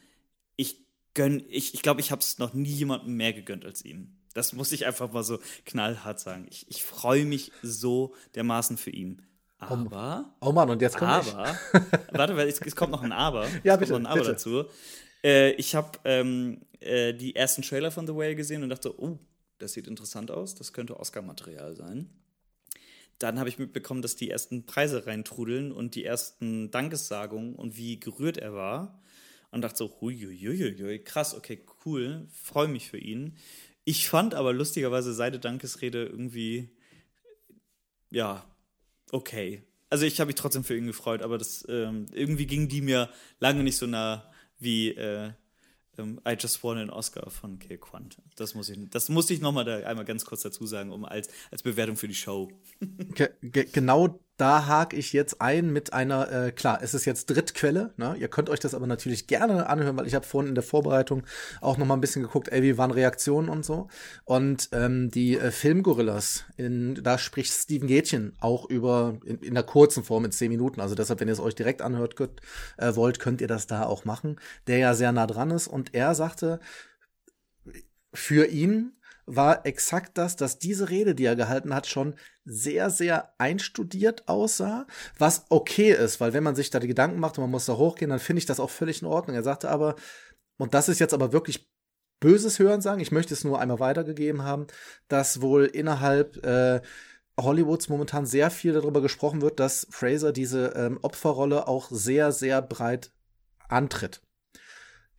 Ich 0.56 0.78
gönn, 1.14 1.44
ich, 1.50 1.74
ich 1.74 1.82
glaube, 1.82 2.00
ich 2.00 2.12
habe 2.12 2.22
es 2.22 2.40
noch 2.40 2.54
nie 2.54 2.70
jemandem 2.70 3.14
mehr 3.16 3.34
gegönnt 3.34 3.66
als 3.66 3.84
ihm. 3.84 4.16
Das 4.34 4.54
muss 4.54 4.72
ich 4.72 4.86
einfach 4.86 5.12
mal 5.12 5.26
so 5.26 5.40
knallhart 5.66 6.22
sagen. 6.22 6.48
Ich, 6.50 6.66
ich 6.70 6.86
freue 6.86 7.26
mich 7.26 7.52
so 7.62 8.16
dermaßen 8.36 8.78
für 8.78 8.92
ihn. 8.92 9.22
Aber. 9.58 10.34
Oh, 10.40 10.48
oh 10.48 10.52
Mann, 10.54 10.70
und 10.70 10.82
jetzt 10.82 10.96
kommt 10.96 11.12
Aber. 11.12 11.60
warte, 12.14 12.38
weil 12.38 12.48
es, 12.48 12.62
es, 12.62 12.74
kommt 12.74 12.94
noch 12.94 13.04
ein 13.04 13.12
Aber. 13.12 13.50
ja, 13.66 13.76
bitte. 13.76 13.84
Es 13.84 13.90
kommt 13.90 14.04
noch 14.04 14.12
ein 14.12 14.18
Aber 14.18 14.22
bitte. 14.22 14.32
dazu. 14.32 14.64
Äh, 15.22 15.52
ich 15.56 15.76
habe 15.76 16.00
ähm, 16.06 16.62
äh, 16.80 17.14
die 17.14 17.36
ersten 17.36 17.64
Trailer 17.64 17.92
von 17.92 18.08
The 18.08 18.16
Whale 18.16 18.38
gesehen 18.38 18.64
und 18.64 18.70
dachte, 18.70 18.98
oh, 18.98 19.20
das 19.58 19.74
sieht 19.74 19.90
interessant 19.90 20.32
aus. 20.32 20.56
Das 20.56 20.72
könnte 20.72 20.98
Oscar-Material 20.98 21.76
sein 21.76 22.10
dann 23.20 23.38
habe 23.38 23.50
ich 23.50 23.60
mitbekommen, 23.60 24.02
dass 24.02 24.16
die 24.16 24.30
ersten 24.30 24.66
Preise 24.66 25.06
reintrudeln 25.06 25.72
und 25.72 25.96
die 25.96 26.06
ersten 26.06 26.72
Dankessagungen 26.72 27.56
und 27.56 27.76
wie 27.78 28.00
gerührt 28.00 28.38
er 28.38 28.54
war. 28.54 29.02
Und 29.52 29.62
dachte 29.62 29.78
so, 29.78 29.98
huiuiuiui, 30.00 31.00
krass, 31.00 31.34
okay, 31.34 31.66
cool, 31.84 32.28
freue 32.32 32.68
mich 32.68 32.90
für 32.90 33.00
ihn. 33.00 33.36
Ich 33.84 34.08
fand 34.08 34.36
aber 34.36 34.54
lustigerweise 34.54 35.14
seine 35.14 35.40
Dankesrede 35.40 36.06
irgendwie, 36.06 36.70
ja, 38.12 38.46
okay. 39.12 39.64
Also 39.90 40.06
ich 40.06 40.20
habe 40.20 40.28
mich 40.28 40.36
trotzdem 40.36 40.64
für 40.64 40.78
ihn 40.78 40.86
gefreut, 40.86 41.24
aber 41.24 41.40
das 41.40 41.66
ähm, 41.68 42.06
irgendwie 42.14 42.46
ging 42.46 42.68
die 42.68 42.82
mir 42.82 43.10
lange 43.40 43.64
nicht 43.64 43.78
so 43.78 43.88
nah 43.88 44.32
wie 44.60 44.90
äh, 44.90 45.32
ähm, 46.00 46.20
I 46.28 46.36
Just 46.40 46.64
Won 46.64 46.78
an 46.78 46.90
Oscar 46.90 47.30
von 47.30 47.60
Kay 47.60 47.78
Quant. 47.78 48.18
Das 48.36 48.56
muss 48.56 48.70
ich, 48.70 48.80
das 48.90 49.10
muss 49.10 49.30
ich 49.30 49.42
nochmal 49.42 49.66
da 49.66 49.78
einmal 49.80 50.06
ganz 50.06 50.26
kurz 50.26 50.42
dazu 50.42 50.66
sagen, 50.66 50.92
um 50.92 51.06
als, 51.06 51.30
als 51.52 51.64
Bewertung 51.64 51.96
für 51.96 52.08
die 52.08 52.16
Show. 52.16 52.50
Ge 52.80 53.30
ge 53.42 53.66
genau 53.72 54.20
da 54.40 54.68
hake 54.68 54.96
ich 54.96 55.12
jetzt 55.12 55.42
ein 55.42 55.72
mit 55.72 55.92
einer, 55.92 56.32
äh, 56.32 56.52
klar, 56.52 56.80
es 56.82 56.94
ist 56.94 57.06
jetzt 57.06 57.30
Drittquelle, 57.30 57.94
ne? 57.98 58.16
ihr 58.18 58.30
könnt 58.30 58.50
euch 58.50 58.60
das 58.60 58.74
aber 58.74 58.88
natürlich 58.88 59.28
gerne 59.28 59.68
anhören, 59.68 59.98
weil 59.98 60.08
ich 60.08 60.16
habe 60.16 60.26
vorhin 60.26 60.50
in 60.50 60.56
der 60.56 60.64
Vorbereitung 60.64 61.24
auch 61.60 61.78
noch 61.78 61.86
mal 61.86 61.96
ein 61.96 62.02
bisschen 62.02 62.22
geguckt, 62.22 62.48
ey, 62.48 62.64
wie 62.64 62.78
waren 62.78 62.92
Reaktionen 62.92 63.50
und 63.50 63.66
so. 63.66 63.90
Und 64.24 64.70
ähm, 64.72 65.12
die 65.12 65.38
äh, 65.38 65.52
Filmgorillas, 65.52 66.46
in, 66.56 66.96
da 67.04 67.18
spricht 67.18 67.52
Steven 67.52 67.88
Gätchen 67.88 68.34
auch 68.40 68.70
über, 68.70 69.18
in, 69.26 69.40
in 69.40 69.54
der 69.56 69.64
kurzen 69.64 70.04
Form, 70.06 70.24
in 70.24 70.32
zehn 70.32 70.50
Minuten, 70.50 70.80
also 70.80 70.96
deshalb, 70.96 71.20
wenn 71.20 71.28
ihr 71.28 71.34
es 71.34 71.42
euch 71.42 71.56
direkt 71.56 71.82
anhört 71.82 72.16
könnt, 72.16 72.40
äh, 72.78 72.96
wollt, 72.96 73.20
könnt 73.20 73.42
ihr 73.42 73.48
das 73.48 73.68
da 73.68 73.84
auch 73.84 74.06
machen, 74.06 74.40
der 74.68 74.78
ja 74.78 74.94
sehr 74.94 75.12
nah 75.12 75.28
dran 75.28 75.52
ist 75.52 75.68
und 75.68 75.94
er 75.94 76.16
sagte, 76.16 76.62
für 78.14 78.48
ihn 78.48 78.94
war 79.36 79.66
exakt 79.66 80.18
das, 80.18 80.36
dass 80.36 80.60
diese 80.60 80.90
Rede, 80.90 81.14
die 81.14 81.26
er 81.26 81.36
gehalten 81.36 81.74
hat, 81.74 81.88
schon 81.88 82.16
sehr, 82.46 82.90
sehr 82.90 83.34
einstudiert 83.38 84.28
aussah, 84.28 84.88
was 85.18 85.46
okay 85.50 85.92
ist, 85.92 86.20
weil 86.20 86.34
wenn 86.34 86.44
man 86.44 86.56
sich 86.56 86.72
da 86.72 86.80
die 86.80 86.88
Gedanken 86.88 87.20
macht 87.20 87.38
und 87.38 87.44
man 87.44 87.52
muss 87.52 87.66
da 87.66 87.78
hochgehen, 87.78 88.10
dann 88.10 88.20
finde 88.20 88.40
ich 88.40 88.46
das 88.46 88.60
auch 88.60 88.70
völlig 88.70 89.02
in 89.02 89.08
Ordnung. 89.08 89.36
Er 89.36 89.44
sagte 89.44 89.70
aber, 89.70 89.96
und 90.58 90.74
das 90.74 90.90
ist 90.90 91.00
jetzt 91.00 91.14
aber 91.14 91.32
wirklich 91.32 91.70
böses 92.20 92.60
Hören 92.60 92.82
sagen, 92.82 93.02
ich 93.02 93.12
möchte 93.12 93.34
es 93.34 93.44
nur 93.44 93.60
einmal 93.60 93.80
weitergegeben 93.80 94.44
haben, 94.44 94.68
dass 95.08 95.42
wohl 95.42 95.66
innerhalb 95.66 96.44
äh, 96.44 96.82
Hollywoods 97.40 97.88
momentan 97.88 98.26
sehr 98.26 98.52
viel 98.52 98.74
darüber 98.74 99.02
gesprochen 99.02 99.42
wird, 99.42 99.60
dass 99.60 99.88
Fraser 99.92 100.34
diese 100.34 100.74
ähm, 100.76 101.00
Opferrolle 101.02 101.68
auch 101.68 101.90
sehr, 101.92 102.32
sehr 102.32 102.62
breit 102.62 103.12
antritt 103.70 104.22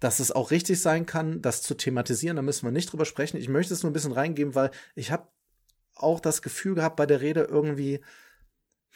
dass 0.00 0.18
es 0.18 0.32
auch 0.32 0.50
richtig 0.50 0.80
sein 0.80 1.06
kann, 1.06 1.42
das 1.42 1.62
zu 1.62 1.74
thematisieren. 1.74 2.36
Da 2.36 2.42
müssen 2.42 2.66
wir 2.66 2.72
nicht 2.72 2.90
drüber 2.90 3.04
sprechen. 3.04 3.36
Ich 3.36 3.48
möchte 3.48 3.74
es 3.74 3.82
nur 3.82 3.90
ein 3.90 3.92
bisschen 3.92 4.12
reingeben, 4.12 4.54
weil 4.54 4.70
ich 4.94 5.12
habe 5.12 5.28
auch 5.94 6.20
das 6.20 6.42
Gefühl 6.42 6.74
gehabt 6.74 6.96
bei 6.96 7.06
der 7.06 7.20
Rede 7.20 7.42
irgendwie, 7.42 8.00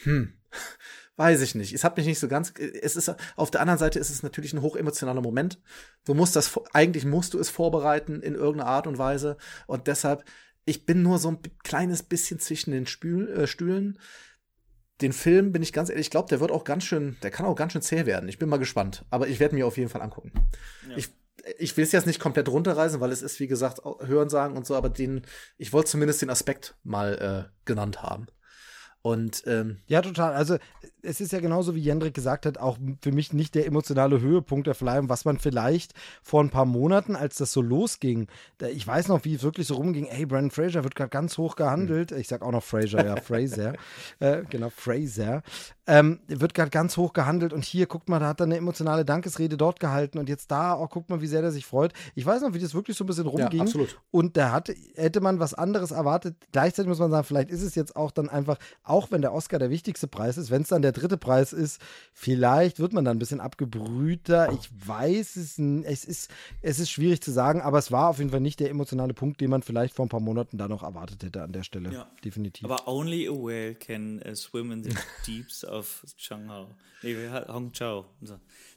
hm, 0.02 0.32
weiß 1.16 1.42
ich 1.42 1.54
nicht. 1.54 1.72
Es 1.72 1.84
hat 1.84 1.96
mich 1.96 2.06
nicht 2.06 2.18
so 2.18 2.26
ganz. 2.26 2.52
Es 2.58 2.96
ist 2.96 3.14
auf 3.36 3.50
der 3.50 3.60
anderen 3.60 3.78
Seite 3.78 3.98
ist 3.98 4.10
es 4.10 4.22
natürlich 4.22 4.52
ein 4.54 4.62
hochemotionaler 4.62 5.20
Moment. 5.20 5.60
Du 6.04 6.14
musst 6.14 6.34
das 6.34 6.58
eigentlich 6.72 7.04
musst 7.04 7.34
du 7.34 7.38
es 7.38 7.50
vorbereiten 7.50 8.20
in 8.22 8.34
irgendeiner 8.34 8.70
Art 8.70 8.86
und 8.86 8.98
Weise 8.98 9.36
und 9.66 9.86
deshalb 9.86 10.24
ich 10.66 10.86
bin 10.86 11.02
nur 11.02 11.18
so 11.18 11.28
ein 11.28 11.38
kleines 11.62 12.02
bisschen 12.02 12.40
zwischen 12.40 12.70
den 12.70 12.86
Spül, 12.86 13.28
äh, 13.28 13.46
Stühlen 13.46 13.98
den 15.00 15.12
Film, 15.12 15.52
bin 15.52 15.62
ich 15.62 15.72
ganz 15.72 15.90
ehrlich, 15.90 16.06
ich 16.06 16.10
glaube, 16.10 16.28
der 16.28 16.40
wird 16.40 16.52
auch 16.52 16.64
ganz 16.64 16.84
schön, 16.84 17.16
der 17.22 17.30
kann 17.30 17.46
auch 17.46 17.56
ganz 17.56 17.72
schön 17.72 17.82
zäh 17.82 18.06
werden. 18.06 18.28
Ich 18.28 18.38
bin 18.38 18.48
mal 18.48 18.58
gespannt. 18.58 19.04
Aber 19.10 19.28
ich 19.28 19.40
werde 19.40 19.54
mir 19.54 19.66
auf 19.66 19.76
jeden 19.76 19.90
Fall 19.90 20.02
angucken. 20.02 20.32
Ja. 20.88 20.96
Ich, 20.96 21.08
ich 21.58 21.76
will 21.76 21.84
es 21.84 21.92
jetzt 21.92 22.06
nicht 22.06 22.20
komplett 22.20 22.48
runterreißen, 22.48 23.00
weil 23.00 23.10
es 23.10 23.22
ist, 23.22 23.40
wie 23.40 23.48
gesagt, 23.48 23.80
Hören 24.00 24.28
sagen 24.28 24.56
und 24.56 24.66
so, 24.66 24.76
aber 24.76 24.88
den, 24.88 25.22
ich 25.58 25.72
wollte 25.72 25.90
zumindest 25.90 26.22
den 26.22 26.30
Aspekt 26.30 26.76
mal 26.84 27.48
äh, 27.48 27.50
genannt 27.64 28.02
haben. 28.02 28.26
Und 29.06 29.42
ähm, 29.46 29.76
ja, 29.86 30.00
total. 30.00 30.32
Also 30.32 30.56
es 31.02 31.20
ist 31.20 31.30
ja 31.30 31.40
genauso, 31.40 31.74
wie 31.74 31.80
Jendrik 31.80 32.14
gesagt 32.14 32.46
hat, 32.46 32.56
auch 32.56 32.78
für 33.02 33.12
mich 33.12 33.34
nicht 33.34 33.54
der 33.54 33.66
emotionale 33.66 34.18
Höhepunkt 34.18 34.66
der 34.66 34.74
Verleihung, 34.74 35.10
was 35.10 35.26
man 35.26 35.38
vielleicht 35.38 35.92
vor 36.22 36.42
ein 36.42 36.48
paar 36.48 36.64
Monaten, 36.64 37.14
als 37.14 37.36
das 37.36 37.52
so 37.52 37.60
losging, 37.60 38.28
da, 38.56 38.68
ich 38.68 38.86
weiß 38.86 39.08
noch, 39.08 39.26
wie 39.26 39.34
es 39.34 39.42
wirklich 39.42 39.66
so 39.66 39.74
rumging, 39.74 40.06
ey, 40.06 40.24
Brandon 40.24 40.50
Fraser 40.50 40.84
wird 40.84 40.94
gerade 40.94 41.10
ganz 41.10 41.36
hoch 41.36 41.54
gehandelt. 41.54 42.12
Mhm. 42.12 42.16
Ich 42.16 42.28
sag 42.28 42.40
auch 42.40 42.50
noch 42.50 42.64
Fraser, 42.64 43.04
ja, 43.04 43.16
Fraser. 43.20 43.74
äh, 44.20 44.40
genau, 44.48 44.70
Fraser. 44.70 45.42
Ähm, 45.86 46.20
wird 46.28 46.54
gerade 46.54 46.70
ganz 46.70 46.96
hoch 46.96 47.12
gehandelt 47.12 47.52
und 47.52 47.62
hier, 47.64 47.86
guckt 47.86 48.08
mal, 48.08 48.18
da 48.18 48.28
hat 48.28 48.40
er 48.40 48.44
eine 48.44 48.56
emotionale 48.56 49.04
Dankesrede 49.04 49.58
dort 49.58 49.80
gehalten 49.80 50.18
und 50.18 50.30
jetzt 50.30 50.50
da, 50.50 50.78
oh, 50.78 50.86
guckt 50.86 51.10
mal, 51.10 51.20
wie 51.20 51.26
sehr 51.26 51.42
der 51.42 51.52
sich 51.52 51.66
freut. 51.66 51.92
Ich 52.14 52.24
weiß 52.24 52.40
noch, 52.40 52.54
wie 52.54 52.58
das 52.58 52.74
wirklich 52.74 52.96
so 52.96 53.04
ein 53.04 53.06
bisschen 53.06 53.26
rumging. 53.26 53.58
Ja, 53.58 53.62
absolut. 53.62 54.00
Und 54.10 54.36
da 54.36 54.52
hatte, 54.52 54.74
hätte 54.94 55.20
man 55.20 55.40
was 55.40 55.52
anderes 55.52 55.90
erwartet. 55.90 56.36
Gleichzeitig 56.52 56.88
muss 56.88 56.98
man 57.00 57.10
sagen, 57.10 57.24
vielleicht 57.24 57.50
ist 57.50 57.62
es 57.62 57.74
jetzt 57.74 57.96
auch 57.96 58.10
dann 58.12 58.30
einfach, 58.30 58.58
auch 58.82 59.10
wenn 59.10 59.20
der 59.20 59.34
Oscar 59.34 59.58
der 59.58 59.68
wichtigste 59.68 60.06
Preis 60.06 60.38
ist, 60.38 60.50
wenn 60.50 60.62
es 60.62 60.68
dann 60.68 60.80
der 60.80 60.92
dritte 60.92 61.18
Preis 61.18 61.52
ist, 61.52 61.80
vielleicht 62.12 62.78
wird 62.78 62.94
man 62.94 63.04
dann 63.04 63.16
ein 63.16 63.20
bisschen 63.20 63.40
abgebrühter. 63.40 64.52
Ich 64.52 64.70
weiß 64.86 65.36
es, 65.36 65.58
es 65.58 66.04
ist, 66.04 66.30
es 66.62 66.78
ist 66.78 66.90
schwierig 66.90 67.20
zu 67.20 67.30
sagen, 67.30 67.60
aber 67.60 67.78
es 67.78 67.92
war 67.92 68.08
auf 68.08 68.18
jeden 68.18 68.30
Fall 68.30 68.40
nicht 68.40 68.60
der 68.60 68.70
emotionale 68.70 69.12
Punkt, 69.12 69.40
den 69.40 69.50
man 69.50 69.62
vielleicht 69.62 69.94
vor 69.94 70.06
ein 70.06 70.08
paar 70.08 70.20
Monaten 70.20 70.56
da 70.56 70.66
noch 70.66 70.82
erwartet 70.82 71.22
hätte 71.24 71.42
an 71.42 71.52
der 71.52 71.62
Stelle. 71.62 71.92
Ja. 71.92 72.06
Definitiv. 72.24 72.64
Aber 72.64 72.88
only 72.88 73.28
a 73.28 73.32
whale 73.32 73.74
can 73.74 74.22
uh, 74.26 74.34
swim 74.34 74.72
in 74.72 74.82
the 74.82 74.94
deeps 75.26 75.62
of 75.74 76.04
Changhao. 76.16 76.74
Nee, 77.02 77.16
Hongzhou. 77.48 78.06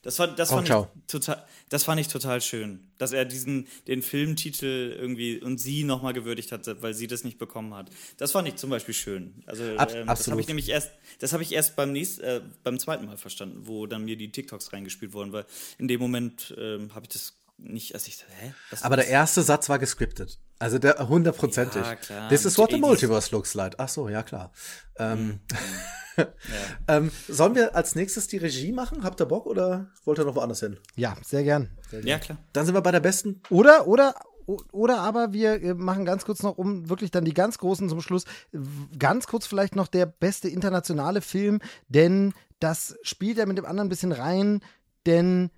Das, 0.02 0.20
war, 0.20 0.28
das, 0.28 0.50
fand 0.50 0.68
ich 0.68 0.76
total, 1.08 1.46
das 1.70 1.84
fand 1.86 2.02
ich 2.02 2.08
total 2.08 2.42
schön, 2.42 2.80
dass 2.98 3.14
er 3.14 3.24
diesen, 3.24 3.68
den 3.88 4.02
Filmtitel 4.02 4.96
irgendwie 5.00 5.40
und 5.42 5.60
sie 5.60 5.84
nochmal 5.84 6.14
gewürdigt 6.14 6.52
hat, 6.52 6.68
weil 6.82 6.94
sie 6.94 7.08
das 7.08 7.24
nicht 7.24 7.38
bekommen 7.38 7.74
hat. 7.74 7.90
Das 8.18 8.34
fand 8.34 8.48
ich 8.48 8.56
zum 8.56 8.70
Beispiel 8.70 8.94
schön. 8.94 9.44
Also, 9.46 9.64
Ab, 9.78 9.94
ähm, 9.94 10.08
das 10.08 10.28
habe 10.28 10.42
ich 10.42 10.48
nämlich 10.48 10.70
erst, 10.70 10.92
das 11.20 11.34
habe 11.34 11.44
ich 11.44 11.54
erst 11.54 11.76
beim 11.76 11.94
nächsten, 11.94 12.22
äh, 12.22 12.42
beim 12.64 12.80
zweiten 12.80 13.06
Mal 13.06 13.18
verstanden, 13.18 13.62
wo 13.64 13.86
dann 13.88 14.04
mir 14.04 14.18
die 14.18 14.32
TikToks 14.32 14.74
reingespielt 14.74 15.14
wurden, 15.14 15.32
weil 15.32 15.46
in 15.78 15.88
dem 15.88 16.02
Moment 16.02 16.54
ähm, 16.58 16.94
habe 16.94 17.06
ich 17.06 17.10
das 17.10 17.34
nicht, 17.58 17.94
als 17.94 18.08
ich 18.08 18.24
hä? 18.40 18.54
Was 18.70 18.84
Aber 18.84 18.96
der 18.96 19.08
erste 19.08 19.42
Satz 19.42 19.68
war 19.70 19.80
gescriptet. 19.80 20.40
Also 20.60 20.80
der 20.80 21.08
hundertprozentig. 21.08 21.84
Ja, 21.84 21.96
klar. 21.96 22.30
This 22.30 22.46
is 22.46 22.58
what 22.58 22.72
the 22.72 22.78
multiverse 22.78 23.34
looks 23.34 23.54
like. 23.54 23.76
Ach 23.78 23.90
so, 23.90 24.10
ja 24.10 24.24
klar. 24.24 24.52
Ähm, 24.98 25.28
mhm. 25.28 25.40
ja. 26.18 26.28
ähm, 26.88 27.12
sollen 27.28 27.56
wir 27.56 27.76
als 27.76 27.96
nächstes 27.96 28.28
die 28.28 28.38
Regie 28.38 28.72
machen? 28.72 29.04
Habt 29.04 29.20
ihr 29.22 29.26
Bock 29.26 29.46
oder 29.46 29.92
wollt 30.06 30.20
ihr 30.20 30.26
noch 30.26 30.36
woanders 30.36 30.60
hin? 30.60 30.78
Ja, 30.96 31.16
sehr 31.24 31.44
gern. 31.44 31.70
Sehr 31.90 32.02
gern. 32.02 32.08
Ja, 32.08 32.20
klar. 32.20 32.38
Dann 32.54 32.66
sind 32.66 32.76
wir 32.76 32.82
bei 32.82 32.92
der 32.92 33.00
besten. 33.00 33.42
Oder, 33.50 33.88
oder, 33.88 34.16
oder 34.72 35.00
aber 35.00 35.34
wir 35.34 35.76
machen 35.76 36.06
ganz 36.06 36.26
kurz 36.26 36.44
noch, 36.44 36.58
um 36.58 36.90
wirklich 36.90 37.12
dann 37.12 37.26
die 37.26 37.34
ganz 37.34 37.58
großen 37.58 37.90
zum 37.90 38.02
Schluss, 38.02 38.26
ganz 38.98 39.28
kurz 39.28 39.46
vielleicht 39.46 39.76
noch 39.76 39.88
der 39.88 40.06
beste 40.06 40.48
internationale 40.48 41.22
Film, 41.22 41.60
denn 41.88 42.34
das 42.60 42.98
spielt 43.04 43.38
ja 43.38 43.46
mit 43.46 43.58
dem 43.58 43.66
anderen 43.66 43.88
ein 43.88 43.90
bisschen 43.90 44.12
rein, 44.12 44.62
denn 45.06 45.52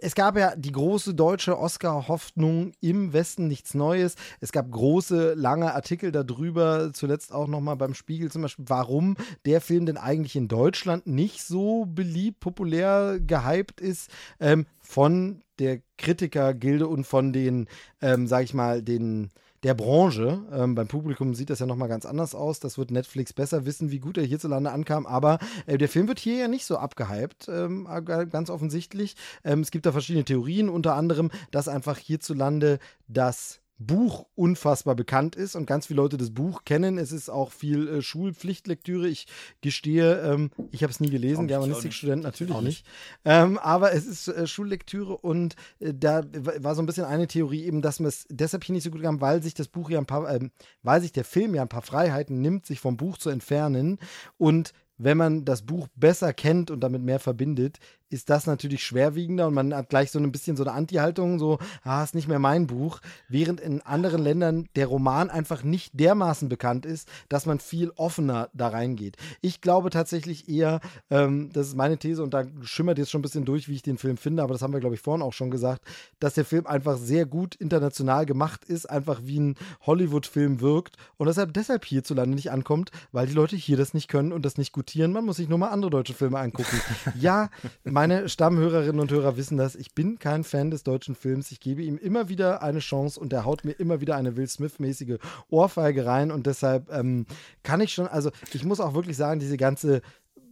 es 0.00 0.14
gab 0.14 0.36
ja 0.36 0.54
die 0.56 0.72
große 0.72 1.14
deutsche 1.14 1.58
Oscar-Hoffnung 1.58 2.72
im 2.80 3.12
Westen 3.12 3.48
nichts 3.48 3.74
Neues. 3.74 4.14
Es 4.40 4.52
gab 4.52 4.70
große, 4.70 5.34
lange 5.34 5.74
Artikel 5.74 6.12
darüber, 6.12 6.92
zuletzt 6.92 7.32
auch 7.32 7.48
nochmal 7.48 7.76
beim 7.76 7.94
Spiegel 7.94 8.30
zum 8.30 8.42
Beispiel, 8.42 8.64
warum 8.68 9.16
der 9.46 9.60
Film 9.60 9.86
denn 9.86 9.96
eigentlich 9.96 10.36
in 10.36 10.48
Deutschland 10.48 11.06
nicht 11.06 11.42
so 11.42 11.86
beliebt, 11.86 12.40
populär, 12.40 13.18
gehypt 13.20 13.80
ist, 13.80 14.10
ähm, 14.40 14.66
von 14.80 15.42
der 15.58 15.80
Kritikergilde 15.96 16.86
und 16.86 17.04
von 17.04 17.32
den, 17.32 17.68
ähm, 18.00 18.26
sag 18.26 18.44
ich 18.44 18.54
mal, 18.54 18.82
den 18.82 19.30
der 19.62 19.74
Branche. 19.74 20.42
Ähm, 20.52 20.74
beim 20.74 20.88
Publikum 20.88 21.34
sieht 21.34 21.50
das 21.50 21.58
ja 21.58 21.66
nochmal 21.66 21.88
ganz 21.88 22.06
anders 22.06 22.34
aus. 22.34 22.60
Das 22.60 22.78
wird 22.78 22.90
Netflix 22.90 23.32
besser 23.32 23.66
wissen, 23.66 23.90
wie 23.90 23.98
gut 23.98 24.18
er 24.18 24.24
hierzulande 24.24 24.70
ankam. 24.70 25.06
Aber 25.06 25.38
äh, 25.66 25.78
der 25.78 25.88
Film 25.88 26.08
wird 26.08 26.18
hier 26.18 26.36
ja 26.36 26.48
nicht 26.48 26.64
so 26.64 26.76
abgehypt, 26.78 27.48
ähm, 27.48 27.88
ganz 28.04 28.50
offensichtlich. 28.50 29.16
Ähm, 29.44 29.60
es 29.60 29.70
gibt 29.70 29.86
da 29.86 29.92
verschiedene 29.92 30.24
Theorien, 30.24 30.68
unter 30.68 30.94
anderem, 30.94 31.30
dass 31.50 31.68
einfach 31.68 31.98
hierzulande 31.98 32.78
das 33.08 33.60
Buch 33.78 34.26
unfassbar 34.34 34.96
bekannt 34.96 35.36
ist 35.36 35.54
und 35.54 35.66
ganz 35.66 35.86
viele 35.86 35.98
Leute 35.98 36.16
das 36.16 36.30
Buch 36.30 36.64
kennen. 36.64 36.98
Es 36.98 37.12
ist 37.12 37.28
auch 37.28 37.52
viel 37.52 37.88
äh, 37.88 38.02
Schulpflichtlektüre. 38.02 39.08
Ich 39.08 39.26
gestehe, 39.60 40.20
ähm, 40.20 40.50
ich 40.72 40.82
habe 40.82 40.90
es 40.90 40.98
nie 40.98 41.10
gelesen, 41.10 41.46
Germanistikstudent 41.46 42.24
natürlich 42.24 42.54
nicht. 42.56 42.64
nicht. 42.64 42.86
Ähm, 43.24 43.56
aber 43.58 43.92
es 43.92 44.06
ist 44.06 44.26
äh, 44.28 44.48
Schullektüre 44.48 45.16
und 45.16 45.54
äh, 45.78 45.94
da 45.94 46.24
war 46.32 46.74
so 46.74 46.82
ein 46.82 46.86
bisschen 46.86 47.04
eine 47.04 47.28
Theorie 47.28 47.64
eben, 47.64 47.80
dass 47.80 48.00
man 48.00 48.08
es 48.08 48.26
deshalb 48.28 48.64
hier 48.64 48.74
nicht 48.74 48.84
so 48.84 48.90
gut 48.90 49.02
kam, 49.02 49.20
weil 49.20 49.42
sich 49.42 49.54
das 49.54 49.68
Buch 49.68 49.90
ja 49.90 49.98
ein 49.98 50.06
paar, 50.06 50.28
äh, 50.28 50.50
weil 50.82 51.00
sich 51.00 51.12
der 51.12 51.24
Film 51.24 51.54
ja 51.54 51.62
ein 51.62 51.68
paar 51.68 51.82
Freiheiten 51.82 52.40
nimmt, 52.40 52.66
sich 52.66 52.80
vom 52.80 52.96
Buch 52.96 53.16
zu 53.16 53.30
entfernen 53.30 53.98
und 54.38 54.72
wenn 54.98 55.16
man 55.16 55.44
das 55.44 55.62
Buch 55.62 55.88
besser 55.96 56.32
kennt 56.32 56.70
und 56.70 56.80
damit 56.80 57.02
mehr 57.02 57.20
verbindet, 57.20 57.78
ist 58.10 58.30
das 58.30 58.46
natürlich 58.46 58.82
schwerwiegender 58.84 59.46
und 59.46 59.54
man 59.54 59.74
hat 59.74 59.90
gleich 59.90 60.10
so 60.10 60.18
ein 60.18 60.32
bisschen 60.32 60.56
so 60.56 60.64
eine 60.64 60.72
Anti-Haltung, 60.72 61.38
so, 61.38 61.58
ah, 61.82 62.02
ist 62.02 62.14
nicht 62.14 62.28
mehr 62.28 62.38
mein 62.38 62.66
Buch, 62.66 63.00
während 63.28 63.60
in 63.60 63.82
anderen 63.82 64.22
Ländern 64.22 64.68
der 64.76 64.86
Roman 64.86 65.30
einfach 65.30 65.62
nicht 65.62 65.98
dermaßen 65.98 66.48
bekannt 66.48 66.86
ist, 66.86 67.08
dass 67.28 67.46
man 67.46 67.58
viel 67.60 67.90
offener 67.96 68.48
da 68.54 68.68
reingeht. 68.68 69.16
Ich 69.40 69.60
glaube 69.60 69.90
tatsächlich 69.90 70.48
eher, 70.48 70.80
ähm, 71.10 71.50
das 71.52 71.68
ist 71.68 71.76
meine 71.76 71.98
These 71.98 72.22
und 72.22 72.32
da 72.32 72.44
schimmert 72.62 72.98
jetzt 72.98 73.10
schon 73.10 73.20
ein 73.20 73.22
bisschen 73.22 73.44
durch, 73.44 73.68
wie 73.68 73.74
ich 73.74 73.82
den 73.82 73.98
Film 73.98 74.16
finde, 74.16 74.42
aber 74.42 74.54
das 74.54 74.62
haben 74.62 74.72
wir, 74.72 74.80
glaube 74.80 74.94
ich, 74.94 75.00
vorhin 75.00 75.22
auch 75.22 75.32
schon 75.32 75.50
gesagt, 75.50 75.84
dass 76.18 76.34
der 76.34 76.44
Film 76.44 76.66
einfach 76.66 76.96
sehr 76.96 77.26
gut 77.26 77.54
international 77.56 78.24
gemacht 78.26 78.64
ist, 78.64 78.86
einfach 78.86 79.20
wie 79.24 79.40
ein 79.40 79.56
Hollywood-Film 79.82 80.60
wirkt 80.60 80.96
und 81.16 81.26
deshalb, 81.26 81.52
deshalb 81.52 81.84
hierzulande 81.84 82.34
nicht 82.34 82.50
ankommt, 82.50 82.90
weil 83.12 83.26
die 83.26 83.34
Leute 83.34 83.56
hier 83.56 83.76
das 83.76 83.92
nicht 83.92 84.08
können 84.08 84.32
und 84.32 84.44
das 84.46 84.56
nicht 84.56 84.72
gutieren. 84.88 85.12
Man 85.12 85.24
muss 85.24 85.36
sich 85.36 85.48
nur 85.48 85.58
mal 85.58 85.68
andere 85.68 85.90
deutsche 85.90 86.14
Filme 86.14 86.38
angucken. 86.38 86.80
ja, 87.20 87.50
meine 87.84 88.28
Stammhörerinnen 88.28 89.00
und 89.00 89.10
Hörer 89.10 89.36
wissen 89.36 89.58
das. 89.58 89.76
Ich 89.76 89.94
bin 89.94 90.18
kein 90.18 90.44
Fan 90.44 90.70
des 90.70 90.82
deutschen 90.82 91.14
Films. 91.14 91.50
Ich 91.52 91.60
gebe 91.60 91.82
ihm 91.82 91.98
immer 91.98 92.28
wieder 92.28 92.62
eine 92.62 92.78
Chance 92.78 93.20
und 93.20 93.32
er 93.32 93.44
haut 93.44 93.64
mir 93.64 93.72
immer 93.72 94.00
wieder 94.00 94.16
eine 94.16 94.36
Will 94.36 94.48
Smith-mäßige 94.48 95.18
Ohrfeige 95.50 96.06
rein. 96.06 96.30
Und 96.30 96.46
deshalb 96.46 96.90
ähm, 96.90 97.26
kann 97.62 97.80
ich 97.80 97.92
schon, 97.92 98.08
also 98.08 98.30
ich 98.52 98.64
muss 98.64 98.80
auch 98.80 98.94
wirklich 98.94 99.16
sagen, 99.16 99.40
diese 99.40 99.58
ganze 99.58 100.00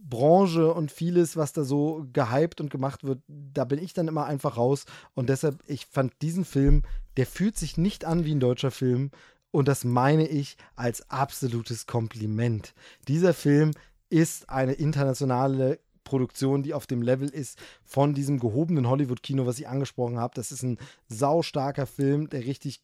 Branche 0.09 0.73
und 0.73 0.91
vieles, 0.91 1.35
was 1.35 1.51
da 1.51 1.63
so 1.63 2.05
gehypt 2.13 2.61
und 2.61 2.69
gemacht 2.69 3.03
wird, 3.03 3.19
da 3.27 3.65
bin 3.65 3.83
ich 3.83 3.93
dann 3.93 4.07
immer 4.07 4.25
einfach 4.25 4.57
raus. 4.57 4.85
Und 5.15 5.29
deshalb, 5.29 5.63
ich 5.65 5.87
fand 5.87 6.13
diesen 6.21 6.45
Film, 6.45 6.83
der 7.17 7.25
fühlt 7.25 7.57
sich 7.57 7.77
nicht 7.77 8.05
an 8.05 8.23
wie 8.23 8.35
ein 8.35 8.39
deutscher 8.39 8.71
Film. 8.71 9.09
Und 9.51 9.67
das 9.67 9.83
meine 9.83 10.27
ich 10.27 10.57
als 10.75 11.09
absolutes 11.09 11.87
Kompliment. 11.87 12.73
Dieser 13.07 13.33
Film 13.33 13.71
ist 14.09 14.49
eine 14.49 14.73
internationale 14.73 15.79
Produktion, 16.03 16.63
die 16.63 16.73
auf 16.73 16.87
dem 16.87 17.01
Level 17.01 17.27
ist 17.27 17.59
von 17.83 18.13
diesem 18.13 18.39
gehobenen 18.39 18.87
Hollywood-Kino, 18.87 19.45
was 19.45 19.59
ich 19.59 19.67
angesprochen 19.67 20.19
habe. 20.19 20.33
Das 20.35 20.51
ist 20.51 20.63
ein 20.63 20.77
saustarker 21.09 21.85
Film, 21.85 22.29
der 22.29 22.45
richtig 22.45 22.81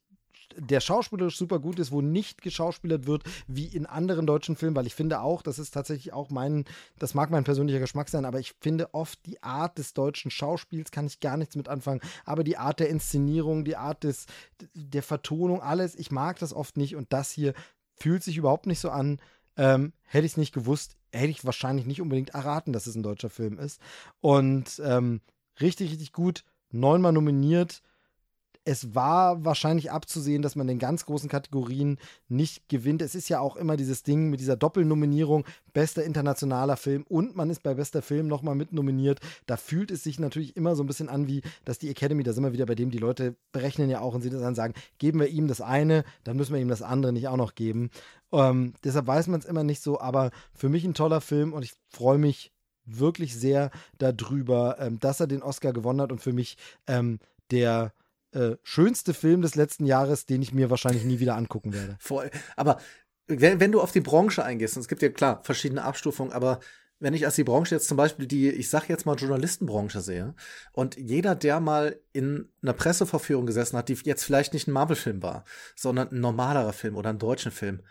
der 0.58 0.82
schauspielerisch 0.82 1.38
super 1.38 1.60
gut 1.60 1.80
ist, 1.80 1.92
wo 1.92 2.02
nicht 2.02 2.42
geschauspielert 2.42 3.08
wird 3.08 3.24
wie 3.48 3.66
in 3.66 3.86
anderen 3.86 4.28
deutschen 4.28 4.56
Filmen, 4.56 4.76
weil 4.76 4.88
ich 4.88 4.96
finde 4.96 5.22
auch, 5.22 5.42
das 5.42 5.60
ist 5.60 5.72
tatsächlich 5.72 6.14
auch 6.14 6.30
mein, 6.30 6.66
das 7.00 7.14
mag 7.14 7.32
mein 7.32 7.44
persönlicher 7.44 7.80
Geschmack 7.80 8.10
sein, 8.10 8.26
aber 8.26 8.40
ich 8.40 8.54
finde 8.60 8.94
oft 8.94 9.26
die 9.26 9.42
Art 9.42 9.78
des 9.78 9.94
deutschen 9.94 10.32
Schauspiels 10.32 10.92
kann 10.92 11.08
ich 11.08 11.20
gar 11.20 11.38
nichts 11.38 11.56
mit 11.56 11.70
anfangen, 11.70 12.02
aber 12.26 12.44
die 12.44 12.58
Art 12.58 12.80
der 12.80 12.90
Inszenierung, 12.90 13.66
die 13.66 13.78
Art 13.78 14.04
des, 14.04 14.26
der 14.74 15.04
Vertonung, 15.04 15.62
alles, 15.62 15.96
ich 15.96 16.12
mag 16.12 16.40
das 16.40 16.54
oft 16.54 16.78
nicht 16.78 16.96
und 16.96 17.12
das 17.14 17.32
hier 17.32 17.54
fühlt 17.96 18.24
sich 18.24 18.38
überhaupt 18.38 18.68
nicht 18.68 18.80
so 18.80 18.90
an. 18.90 19.20
Ähm, 19.58 19.94
hätte 20.04 20.26
ich 20.26 20.34
es 20.34 20.38
nicht 20.38 20.54
gewusst, 20.54 20.98
hätte 21.12 21.30
ich 21.30 21.46
wahrscheinlich 21.46 21.86
nicht 21.86 22.02
unbedingt 22.02 22.32
erraten, 22.32 22.74
dass 22.74 22.88
es 22.88 22.96
ein 22.96 23.04
deutscher 23.04 23.30
Film 23.30 23.60
ist. 23.60 23.80
Und 24.22 24.82
ähm, 24.84 25.22
richtig, 25.62 25.92
richtig 25.92 26.12
gut. 26.12 26.44
Neunmal 26.72 27.12
nominiert. 27.14 27.82
Es 28.66 28.96
war 28.96 29.44
wahrscheinlich 29.44 29.92
abzusehen, 29.92 30.42
dass 30.42 30.56
man 30.56 30.68
den 30.68 30.80
ganz 30.80 31.06
großen 31.06 31.30
Kategorien 31.30 31.98
nicht 32.30 32.70
gewinnt. 32.70 33.02
Es 33.02 33.14
ist 33.14 33.28
ja 33.28 33.42
auch 33.42 33.58
immer 33.58 33.76
dieses 33.76 34.04
Ding 34.04 34.30
mit 34.30 34.40
dieser 34.40 34.56
Doppelnominierung, 34.56 35.46
bester 35.74 36.04
internationaler 36.04 36.78
Film 36.78 37.04
und 37.10 37.36
man 37.36 37.50
ist 37.50 37.62
bei 37.62 37.74
bester 37.74 38.02
Film 38.02 38.28
nochmal 38.28 38.56
mit 38.56 38.72
nominiert. 38.72 39.20
Da 39.48 39.58
fühlt 39.58 39.92
es 39.92 40.04
sich 40.04 40.18
natürlich 40.18 40.56
immer 40.56 40.76
so 40.76 40.84
ein 40.84 40.88
bisschen 40.88 41.10
an, 41.10 41.28
wie 41.28 41.42
dass 41.66 41.78
die 41.78 41.90
Academy, 41.90 42.24
da 42.24 42.32
sind 42.32 42.44
wir 42.44 42.54
wieder 42.54 42.66
bei 42.66 42.76
dem, 42.76 42.90
die 42.90 43.00
Leute 43.00 43.36
berechnen 43.52 43.90
ja 43.90 44.00
auch 44.00 44.16
und 44.16 44.22
sie 44.22 44.30
dann 44.30 44.56
sagen, 44.56 44.74
geben 44.98 45.20
wir 45.20 45.28
ihm 45.28 45.48
das 45.48 45.60
eine, 45.60 46.06
dann 46.24 46.38
müssen 46.38 46.54
wir 46.54 46.62
ihm 46.62 46.70
das 46.70 46.82
andere 46.82 47.12
nicht 47.12 47.28
auch 47.28 47.38
noch 47.38 47.56
geben. 47.56 47.90
Ähm, 48.32 48.74
deshalb 48.84 49.08
weiß 49.08 49.28
man 49.28 49.42
es 49.42 49.46
immer 49.46 49.64
nicht 49.64 49.82
so, 49.82 50.00
aber 50.00 50.32
für 50.54 50.70
mich 50.70 50.86
ein 50.86 50.94
toller 50.94 51.20
Film 51.20 51.52
und 51.52 51.64
ich 51.64 51.74
freue 51.90 52.18
mich 52.18 52.54
wirklich 52.86 53.36
sehr 53.36 53.72
darüber, 53.98 54.78
ähm, 54.80 55.00
dass 55.00 55.20
er 55.20 55.28
den 55.28 55.44
Oscar 55.44 55.74
gewonnen 55.74 56.02
hat 56.02 56.12
und 56.12 56.20
für 56.20 56.34
mich 56.34 56.58
ähm, 56.88 57.20
der 57.52 57.94
äh, 58.34 58.58
schönste 58.64 59.14
Film 59.14 59.42
des 59.42 59.56
letzten 59.56 59.86
Jahres, 59.86 60.26
den 60.26 60.42
ich 60.42 60.54
mir 60.54 60.70
wahrscheinlich 60.70 61.04
nie 61.04 61.20
wieder 61.20 61.36
angucken 61.36 61.74
werde. 61.74 61.96
Voll. 62.00 62.30
Aber 62.56 62.80
wenn, 63.28 63.60
wenn 63.60 63.72
du 63.72 63.82
auf 63.82 63.92
die 63.92 64.02
Branche 64.02 64.44
eingehst, 64.44 64.76
und 64.76 64.82
es 64.82 64.88
gibt 64.88 65.02
ja 65.02 65.10
klar 65.10 65.42
verschiedene 65.44 65.84
Abstufungen, 65.84 66.34
aber 66.34 66.60
wenn 67.00 67.14
ich 67.14 67.26
als 67.26 67.36
die 67.36 67.44
Branche 67.44 67.76
jetzt 67.76 67.88
zum 67.88 67.98
Beispiel 67.98 68.28
die, 68.28 68.50
ich 68.50 68.70
sag 68.70 68.88
jetzt 68.88 69.06
mal 69.06 69.16
Journalistenbranche 69.16 70.02
sehe, 70.02 70.36
und 70.72 70.96
jeder, 70.98 71.36
der 71.36 71.60
mal 71.60 72.00
in 72.14 72.50
einer 72.62 72.74
Presseverführung 72.74 73.46
gesessen 73.46 73.78
hat, 73.78 73.90
die 73.90 73.98
jetzt 74.04 74.24
vielleicht 74.24 74.54
nicht 74.54 74.68
ein 74.68 74.74
Marvel-Film 74.74 75.22
war, 75.22 75.44
sondern 75.76 76.10
ein 76.12 76.22
normalerer 76.22 76.74
Film 76.74 76.96
oder 76.96 77.10
ein 77.10 77.20
deutschen 77.20 77.52
Film, 77.52 77.82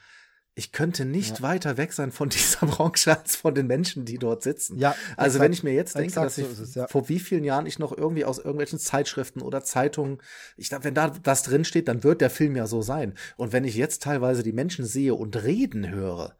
ich 0.54 0.72
könnte 0.72 1.06
nicht 1.06 1.38
ja. 1.38 1.42
weiter 1.42 1.76
weg 1.78 1.92
sein 1.92 2.12
von 2.12 2.28
dieser 2.28 2.66
Branche 2.66 3.18
als 3.18 3.36
von 3.36 3.54
den 3.54 3.66
Menschen, 3.66 4.04
die 4.04 4.18
dort 4.18 4.42
sitzen. 4.42 4.78
Ja, 4.78 4.94
also 5.16 5.36
exakt, 5.36 5.44
wenn 5.44 5.52
ich 5.52 5.62
mir 5.62 5.72
jetzt 5.72 5.96
denke, 5.96 6.14
dass 6.14 6.36
ich 6.36 6.46
so 6.46 6.62
es, 6.62 6.74
ja. 6.74 6.86
vor 6.88 7.08
wie 7.08 7.18
vielen 7.18 7.44
Jahren 7.44 7.66
ich 7.66 7.78
noch 7.78 7.96
irgendwie 7.96 8.24
aus 8.24 8.38
irgendwelchen 8.38 8.78
Zeitschriften 8.78 9.40
oder 9.40 9.64
Zeitungen, 9.64 10.18
ich 10.56 10.68
glaube, 10.68 10.84
wenn 10.84 10.94
da 10.94 11.08
das 11.22 11.42
drin 11.42 11.64
steht, 11.64 11.88
dann 11.88 12.04
wird 12.04 12.20
der 12.20 12.30
Film 12.30 12.54
ja 12.56 12.66
so 12.66 12.82
sein. 12.82 13.14
Und 13.36 13.52
wenn 13.52 13.64
ich 13.64 13.76
jetzt 13.76 14.02
teilweise 14.02 14.42
die 14.42 14.52
Menschen 14.52 14.84
sehe 14.84 15.14
und 15.14 15.42
reden 15.42 15.88
höre, 15.88 16.36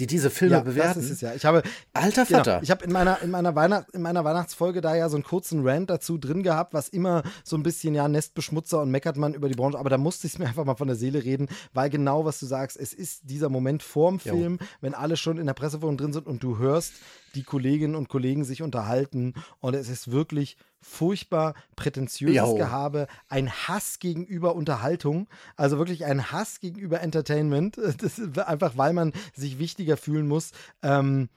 die 0.00 0.06
diese 0.06 0.30
Filme 0.30 0.56
ja, 0.56 0.60
bewerten. 0.60 1.00
Das 1.00 1.04
ist 1.04 1.10
es 1.10 1.20
ja. 1.20 1.34
Ich 1.34 1.44
habe, 1.44 1.62
Alter 1.92 2.24
genau, 2.24 2.38
Vater. 2.38 2.50
Genau, 2.52 2.62
ich 2.62 2.70
habe 2.70 2.84
in 2.84 2.92
meiner, 2.92 3.20
in, 3.22 3.30
meiner 3.30 3.54
Weihnacht, 3.54 3.90
in 3.90 4.00
meiner 4.00 4.24
Weihnachtsfolge 4.24 4.80
da 4.80 4.96
ja 4.96 5.08
so 5.10 5.16
einen 5.16 5.24
kurzen 5.24 5.66
Rant 5.66 5.90
dazu 5.90 6.16
drin 6.16 6.42
gehabt, 6.42 6.72
was 6.72 6.88
immer 6.88 7.22
so 7.44 7.56
ein 7.56 7.62
bisschen, 7.62 7.94
ja, 7.94 8.08
Nestbeschmutzer 8.08 8.80
und 8.80 8.90
meckert 8.90 9.18
man 9.18 9.34
über 9.34 9.48
die 9.48 9.54
Branche. 9.54 9.78
Aber 9.78 9.90
da 9.90 9.98
musste 9.98 10.26
ich 10.26 10.32
es 10.32 10.38
mir 10.38 10.46
einfach 10.48 10.64
mal 10.64 10.74
von 10.74 10.88
der 10.88 10.96
Seele 10.96 11.22
reden, 11.22 11.48
weil 11.74 11.90
genau, 11.90 12.24
was 12.24 12.40
du 12.40 12.46
sagst, 12.46 12.78
es 12.78 12.94
ist 12.94 13.28
dieser 13.28 13.50
Moment 13.50 13.82
vorm 13.82 14.18
Film, 14.18 14.58
jo. 14.60 14.66
wenn 14.80 14.94
alle 14.94 15.16
schon 15.16 15.38
in 15.38 15.46
der 15.46 15.54
Presseführung 15.54 15.98
drin 15.98 16.14
sind 16.14 16.26
und 16.26 16.42
du 16.42 16.58
hörst 16.58 16.94
die 17.34 17.42
Kolleginnen 17.42 17.94
und 17.94 18.08
Kollegen 18.08 18.44
sich 18.44 18.62
unterhalten 18.62 19.34
und 19.60 19.74
es 19.74 19.88
ist 19.88 20.10
wirklich 20.10 20.56
furchtbar 20.80 21.54
prätentiöses 21.76 22.36
jo. 22.36 22.54
Gehabe, 22.54 23.06
ein 23.28 23.50
Hass 23.50 23.98
gegenüber 23.98 24.54
Unterhaltung, 24.54 25.28
also 25.56 25.78
wirklich 25.78 26.04
ein 26.04 26.32
Hass 26.32 26.60
gegenüber 26.60 27.00
Entertainment, 27.00 27.76
das 27.98 28.18
ist 28.18 28.38
einfach 28.38 28.76
weil 28.76 28.92
man 28.92 29.12
sich 29.34 29.58
wichtiger 29.58 29.96
fühlen 29.96 30.26
muss. 30.28 30.52
Ähm, 30.82 31.28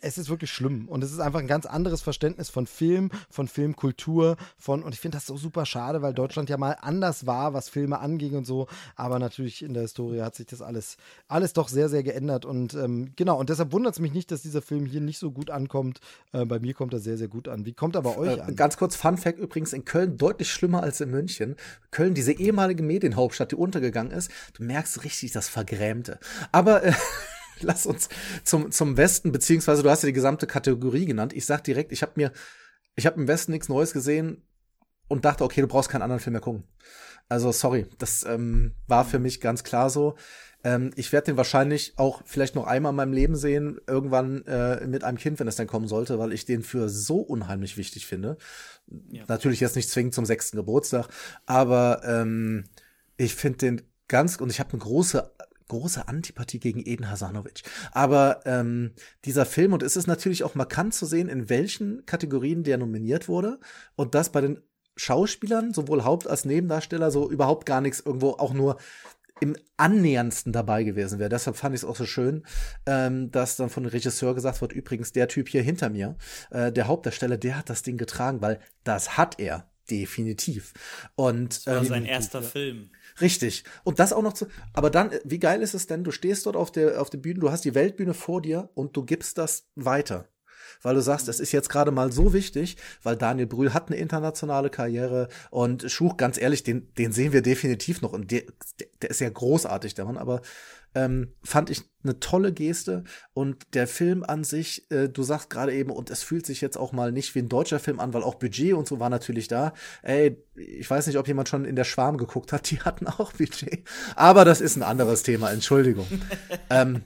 es 0.00 0.18
ist 0.18 0.28
wirklich 0.28 0.50
schlimm 0.50 0.88
und 0.88 1.04
es 1.04 1.12
ist 1.12 1.20
einfach 1.20 1.40
ein 1.40 1.46
ganz 1.46 1.66
anderes 1.66 2.02
Verständnis 2.02 2.48
von 2.48 2.66
Film, 2.66 3.10
von 3.28 3.48
Filmkultur, 3.48 4.36
von 4.56 4.82
und 4.82 4.94
ich 4.94 5.00
finde 5.00 5.18
das 5.18 5.26
so 5.26 5.36
super 5.36 5.66
schade, 5.66 6.02
weil 6.02 6.14
Deutschland 6.14 6.48
ja 6.48 6.56
mal 6.56 6.76
anders 6.80 7.26
war, 7.26 7.52
was 7.52 7.68
Filme 7.68 7.98
anging 8.00 8.34
und 8.34 8.46
so, 8.46 8.68
aber 8.94 9.18
natürlich 9.18 9.62
in 9.62 9.74
der 9.74 9.82
Historie 9.82 10.22
hat 10.22 10.34
sich 10.34 10.46
das 10.46 10.62
alles 10.62 10.96
alles 11.28 11.52
doch 11.52 11.68
sehr 11.68 11.88
sehr 11.88 12.02
geändert 12.02 12.44
und 12.44 12.74
ähm, 12.74 13.12
genau 13.16 13.38
und 13.38 13.50
deshalb 13.50 13.72
wundert 13.72 13.94
es 13.94 14.00
mich 14.00 14.12
nicht, 14.12 14.30
dass 14.30 14.42
dieser 14.42 14.62
Film 14.62 14.86
hier 14.86 15.00
nicht 15.00 15.18
so 15.18 15.30
gut 15.30 15.50
ankommt. 15.50 16.00
Äh, 16.32 16.44
bei 16.46 16.58
mir 16.58 16.74
kommt 16.74 16.94
er 16.94 17.00
sehr 17.00 17.18
sehr 17.18 17.28
gut 17.28 17.48
an. 17.48 17.66
Wie 17.66 17.74
kommt 17.74 17.96
er 17.96 18.02
bei 18.02 18.16
euch 18.16 18.38
äh, 18.38 18.40
an? 18.40 18.56
Ganz 18.56 18.76
kurz 18.76 18.96
Fun 18.96 19.18
Fact 19.18 19.38
übrigens 19.38 19.72
in 19.72 19.84
Köln 19.84 20.16
deutlich 20.16 20.50
schlimmer 20.50 20.82
als 20.82 21.00
in 21.00 21.10
München. 21.10 21.56
Köln 21.90 22.14
diese 22.14 22.32
ehemalige 22.32 22.82
Medienhauptstadt, 22.82 23.52
die 23.52 23.56
untergegangen 23.56 24.12
ist, 24.12 24.30
du 24.54 24.64
merkst 24.64 25.04
richtig 25.04 25.32
das 25.32 25.48
Vergrämte. 25.48 26.18
Aber 26.52 26.82
äh, 26.82 26.92
lass 27.60 27.86
uns 27.86 28.08
zum, 28.44 28.70
zum 28.70 28.96
Westen, 28.96 29.32
beziehungsweise 29.32 29.82
du 29.82 29.90
hast 29.90 30.02
ja 30.02 30.08
die 30.08 30.12
gesamte 30.12 30.46
Kategorie 30.46 31.06
genannt. 31.06 31.32
Ich 31.32 31.46
sag 31.46 31.64
direkt, 31.64 31.92
ich 31.92 32.02
habe 32.02 32.12
mir, 32.16 32.32
ich 32.94 33.06
habe 33.06 33.20
im 33.20 33.28
Westen 33.28 33.52
nichts 33.52 33.68
Neues 33.68 33.92
gesehen 33.92 34.42
und 35.08 35.24
dachte, 35.24 35.44
okay, 35.44 35.60
du 35.60 35.68
brauchst 35.68 35.88
keinen 35.88 36.02
anderen 36.02 36.20
Film 36.20 36.32
mehr 36.32 36.40
gucken. 36.40 36.64
Also 37.28 37.50
sorry, 37.52 37.86
das 37.98 38.24
ähm, 38.24 38.72
war 38.86 39.04
für 39.04 39.18
mich 39.18 39.40
ganz 39.40 39.64
klar 39.64 39.90
so. 39.90 40.16
Ähm, 40.62 40.92
ich 40.94 41.12
werde 41.12 41.26
den 41.26 41.36
wahrscheinlich 41.36 41.94
auch 41.96 42.22
vielleicht 42.24 42.54
noch 42.54 42.66
einmal 42.66 42.90
in 42.90 42.96
meinem 42.96 43.12
Leben 43.12 43.36
sehen, 43.36 43.80
irgendwann 43.86 44.44
äh, 44.46 44.86
mit 44.86 45.02
einem 45.02 45.18
Kind, 45.18 45.40
wenn 45.40 45.48
es 45.48 45.56
dann 45.56 45.66
kommen 45.66 45.88
sollte, 45.88 46.18
weil 46.18 46.32
ich 46.32 46.44
den 46.44 46.62
für 46.62 46.88
so 46.88 47.18
unheimlich 47.18 47.76
wichtig 47.76 48.06
finde. 48.06 48.36
Ja. 49.10 49.24
Natürlich 49.26 49.60
jetzt 49.60 49.76
nicht 49.76 49.90
zwingend 49.90 50.14
zum 50.14 50.24
sechsten 50.24 50.56
Geburtstag, 50.56 51.08
aber 51.46 52.02
ähm, 52.04 52.64
ich 53.16 53.34
finde 53.34 53.58
den 53.58 53.82
ganz 54.08 54.36
und 54.36 54.50
ich 54.50 54.60
habe 54.60 54.72
eine 54.72 54.80
große 54.80 55.32
große 55.68 56.08
Antipathie 56.08 56.60
gegen 56.60 56.80
Eden 56.84 57.10
Hasanovic. 57.10 57.62
Aber 57.92 58.40
ähm, 58.44 58.92
dieser 59.24 59.46
Film, 59.46 59.72
und 59.72 59.82
es 59.82 59.96
ist 59.96 60.06
natürlich 60.06 60.44
auch 60.44 60.54
markant 60.54 60.94
zu 60.94 61.06
sehen, 61.06 61.28
in 61.28 61.48
welchen 61.48 62.06
Kategorien 62.06 62.62
der 62.62 62.78
nominiert 62.78 63.28
wurde 63.28 63.58
und 63.96 64.14
das 64.14 64.30
bei 64.30 64.40
den 64.40 64.60
Schauspielern, 64.96 65.74
sowohl 65.74 66.04
Haupt- 66.04 66.26
als 66.26 66.44
Nebendarsteller, 66.44 67.10
so 67.10 67.30
überhaupt 67.30 67.66
gar 67.66 67.80
nichts 67.80 68.00
irgendwo 68.00 68.30
auch 68.30 68.54
nur 68.54 68.78
im 69.40 69.54
annäherndsten 69.76 70.52
dabei 70.52 70.82
gewesen 70.84 71.18
wäre. 71.18 71.28
Deshalb 71.28 71.56
fand 71.56 71.74
ich 71.74 71.82
es 71.82 71.84
auch 71.84 71.96
so 71.96 72.06
schön, 72.06 72.44
ähm, 72.86 73.30
dass 73.30 73.56
dann 73.56 73.68
von 73.68 73.82
dem 73.82 73.90
Regisseur 73.90 74.34
gesagt 74.34 74.62
wird, 74.62 74.72
übrigens 74.72 75.12
der 75.12 75.28
Typ 75.28 75.48
hier 75.48 75.62
hinter 75.62 75.90
mir, 75.90 76.16
äh, 76.50 76.72
der 76.72 76.86
Hauptdarsteller, 76.86 77.36
der 77.36 77.58
hat 77.58 77.68
das 77.68 77.82
Ding 77.82 77.98
getragen, 77.98 78.40
weil 78.40 78.60
das 78.84 79.18
hat 79.18 79.38
er 79.38 79.68
definitiv. 79.90 80.72
Und 81.14 81.56
das 81.56 81.66
war 81.66 81.78
ähm, 81.78 81.84
sein 81.84 82.04
erster 82.04 82.42
Film. 82.42 82.90
Richtig. 83.20 83.64
Und 83.84 83.98
das 83.98 84.12
auch 84.12 84.22
noch 84.22 84.34
zu. 84.34 84.46
Aber 84.72 84.90
dann, 84.90 85.12
äh, 85.12 85.20
wie 85.24 85.38
geil 85.38 85.62
ist 85.62 85.74
es 85.74 85.86
denn? 85.86 86.04
Du 86.04 86.10
stehst 86.10 86.46
dort 86.46 86.56
auf 86.56 86.70
der, 86.70 87.00
auf 87.00 87.10
der 87.10 87.18
Bühne, 87.18 87.40
du 87.40 87.50
hast 87.50 87.64
die 87.64 87.74
Weltbühne 87.74 88.14
vor 88.14 88.42
dir 88.42 88.70
und 88.74 88.96
du 88.96 89.04
gibst 89.04 89.38
das 89.38 89.68
weiter. 89.74 90.28
Weil 90.82 90.94
du 90.94 91.00
sagst, 91.00 91.28
es 91.28 91.40
ist 91.40 91.52
jetzt 91.52 91.68
gerade 91.68 91.90
mal 91.90 92.12
so 92.12 92.32
wichtig, 92.32 92.76
weil 93.02 93.16
Daniel 93.16 93.46
Brühl 93.46 93.72
hat 93.72 93.88
eine 93.88 93.96
internationale 93.96 94.68
Karriere 94.68 95.28
und 95.50 95.90
Schuch, 95.90 96.16
ganz 96.16 96.38
ehrlich, 96.38 96.64
den, 96.64 96.92
den 96.94 97.12
sehen 97.12 97.32
wir 97.32 97.40
definitiv 97.40 98.02
noch. 98.02 98.12
Und 98.12 98.30
der, 98.30 98.42
der 99.00 99.10
ist 99.10 99.20
ja 99.20 99.30
großartig, 99.30 99.94
der 99.94 100.04
Mann, 100.04 100.18
aber 100.18 100.42
ähm, 100.96 101.34
fand 101.44 101.68
ich 101.68 101.82
eine 102.02 102.20
tolle 102.20 102.52
Geste 102.52 103.04
und 103.34 103.74
der 103.74 103.86
Film 103.86 104.24
an 104.24 104.44
sich, 104.44 104.90
äh, 104.90 105.08
du 105.08 105.22
sagst 105.22 105.50
gerade 105.50 105.74
eben, 105.74 105.90
und 105.90 106.08
es 106.08 106.22
fühlt 106.22 106.46
sich 106.46 106.62
jetzt 106.62 106.78
auch 106.78 106.92
mal 106.92 107.12
nicht 107.12 107.34
wie 107.34 107.40
ein 107.40 107.50
deutscher 107.50 107.78
Film 107.78 108.00
an, 108.00 108.14
weil 108.14 108.22
auch 108.22 108.36
Budget 108.36 108.72
und 108.72 108.88
so 108.88 108.98
war 108.98 109.10
natürlich 109.10 109.46
da. 109.46 109.74
Ey, 110.02 110.42
ich 110.54 110.88
weiß 110.88 111.06
nicht, 111.06 111.18
ob 111.18 111.28
jemand 111.28 111.48
schon 111.48 111.66
in 111.66 111.76
der 111.76 111.84
Schwarm 111.84 112.16
geguckt 112.16 112.52
hat, 112.52 112.70
die 112.70 112.80
hatten 112.80 113.06
auch 113.06 113.32
Budget. 113.32 113.86
Aber 114.14 114.44
das 114.44 114.60
ist 114.60 114.76
ein 114.76 114.82
anderes 114.82 115.22
Thema, 115.22 115.50
Entschuldigung. 115.52 116.06
ähm, 116.70 117.02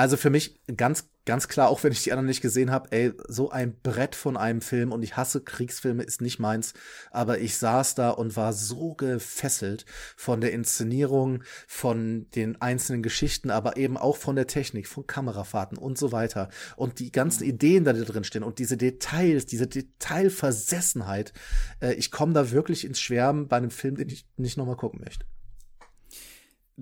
also 0.00 0.16
für 0.16 0.30
mich 0.30 0.58
ganz, 0.78 1.10
ganz 1.26 1.46
klar, 1.46 1.68
auch 1.68 1.84
wenn 1.84 1.92
ich 1.92 2.02
die 2.02 2.12
anderen 2.12 2.26
nicht 2.26 2.40
gesehen 2.40 2.70
habe, 2.70 2.90
ey, 2.90 3.12
so 3.28 3.50
ein 3.50 3.78
Brett 3.82 4.14
von 4.14 4.38
einem 4.38 4.62
Film 4.62 4.92
und 4.92 5.02
ich 5.02 5.14
hasse 5.18 5.42
Kriegsfilme, 5.42 6.02
ist 6.02 6.22
nicht 6.22 6.38
meins. 6.38 6.72
Aber 7.10 7.38
ich 7.38 7.58
saß 7.58 7.96
da 7.96 8.08
und 8.08 8.34
war 8.34 8.54
so 8.54 8.94
gefesselt 8.94 9.84
von 10.16 10.40
der 10.40 10.52
Inszenierung, 10.52 11.44
von 11.68 12.30
den 12.34 12.58
einzelnen 12.62 13.02
Geschichten, 13.02 13.50
aber 13.50 13.76
eben 13.76 13.98
auch 13.98 14.16
von 14.16 14.36
der 14.36 14.46
Technik, 14.46 14.88
von 14.88 15.06
Kamerafahrten 15.06 15.76
und 15.76 15.98
so 15.98 16.12
weiter. 16.12 16.48
Und 16.76 16.98
die 16.98 17.12
ganzen 17.12 17.44
Ideen, 17.44 17.84
die 17.84 17.92
da 17.92 18.04
drin 18.04 18.24
stehen 18.24 18.42
und 18.42 18.58
diese 18.58 18.78
Details, 18.78 19.44
diese 19.44 19.66
Detailversessenheit. 19.66 21.34
Äh, 21.80 21.92
ich 21.92 22.10
komme 22.10 22.32
da 22.32 22.50
wirklich 22.52 22.86
ins 22.86 23.00
Schwärmen 23.00 23.48
bei 23.48 23.58
einem 23.58 23.70
Film, 23.70 23.96
den 23.96 24.08
ich 24.08 24.26
nicht 24.38 24.56
nochmal 24.56 24.76
gucken 24.76 25.02
möchte. 25.04 25.26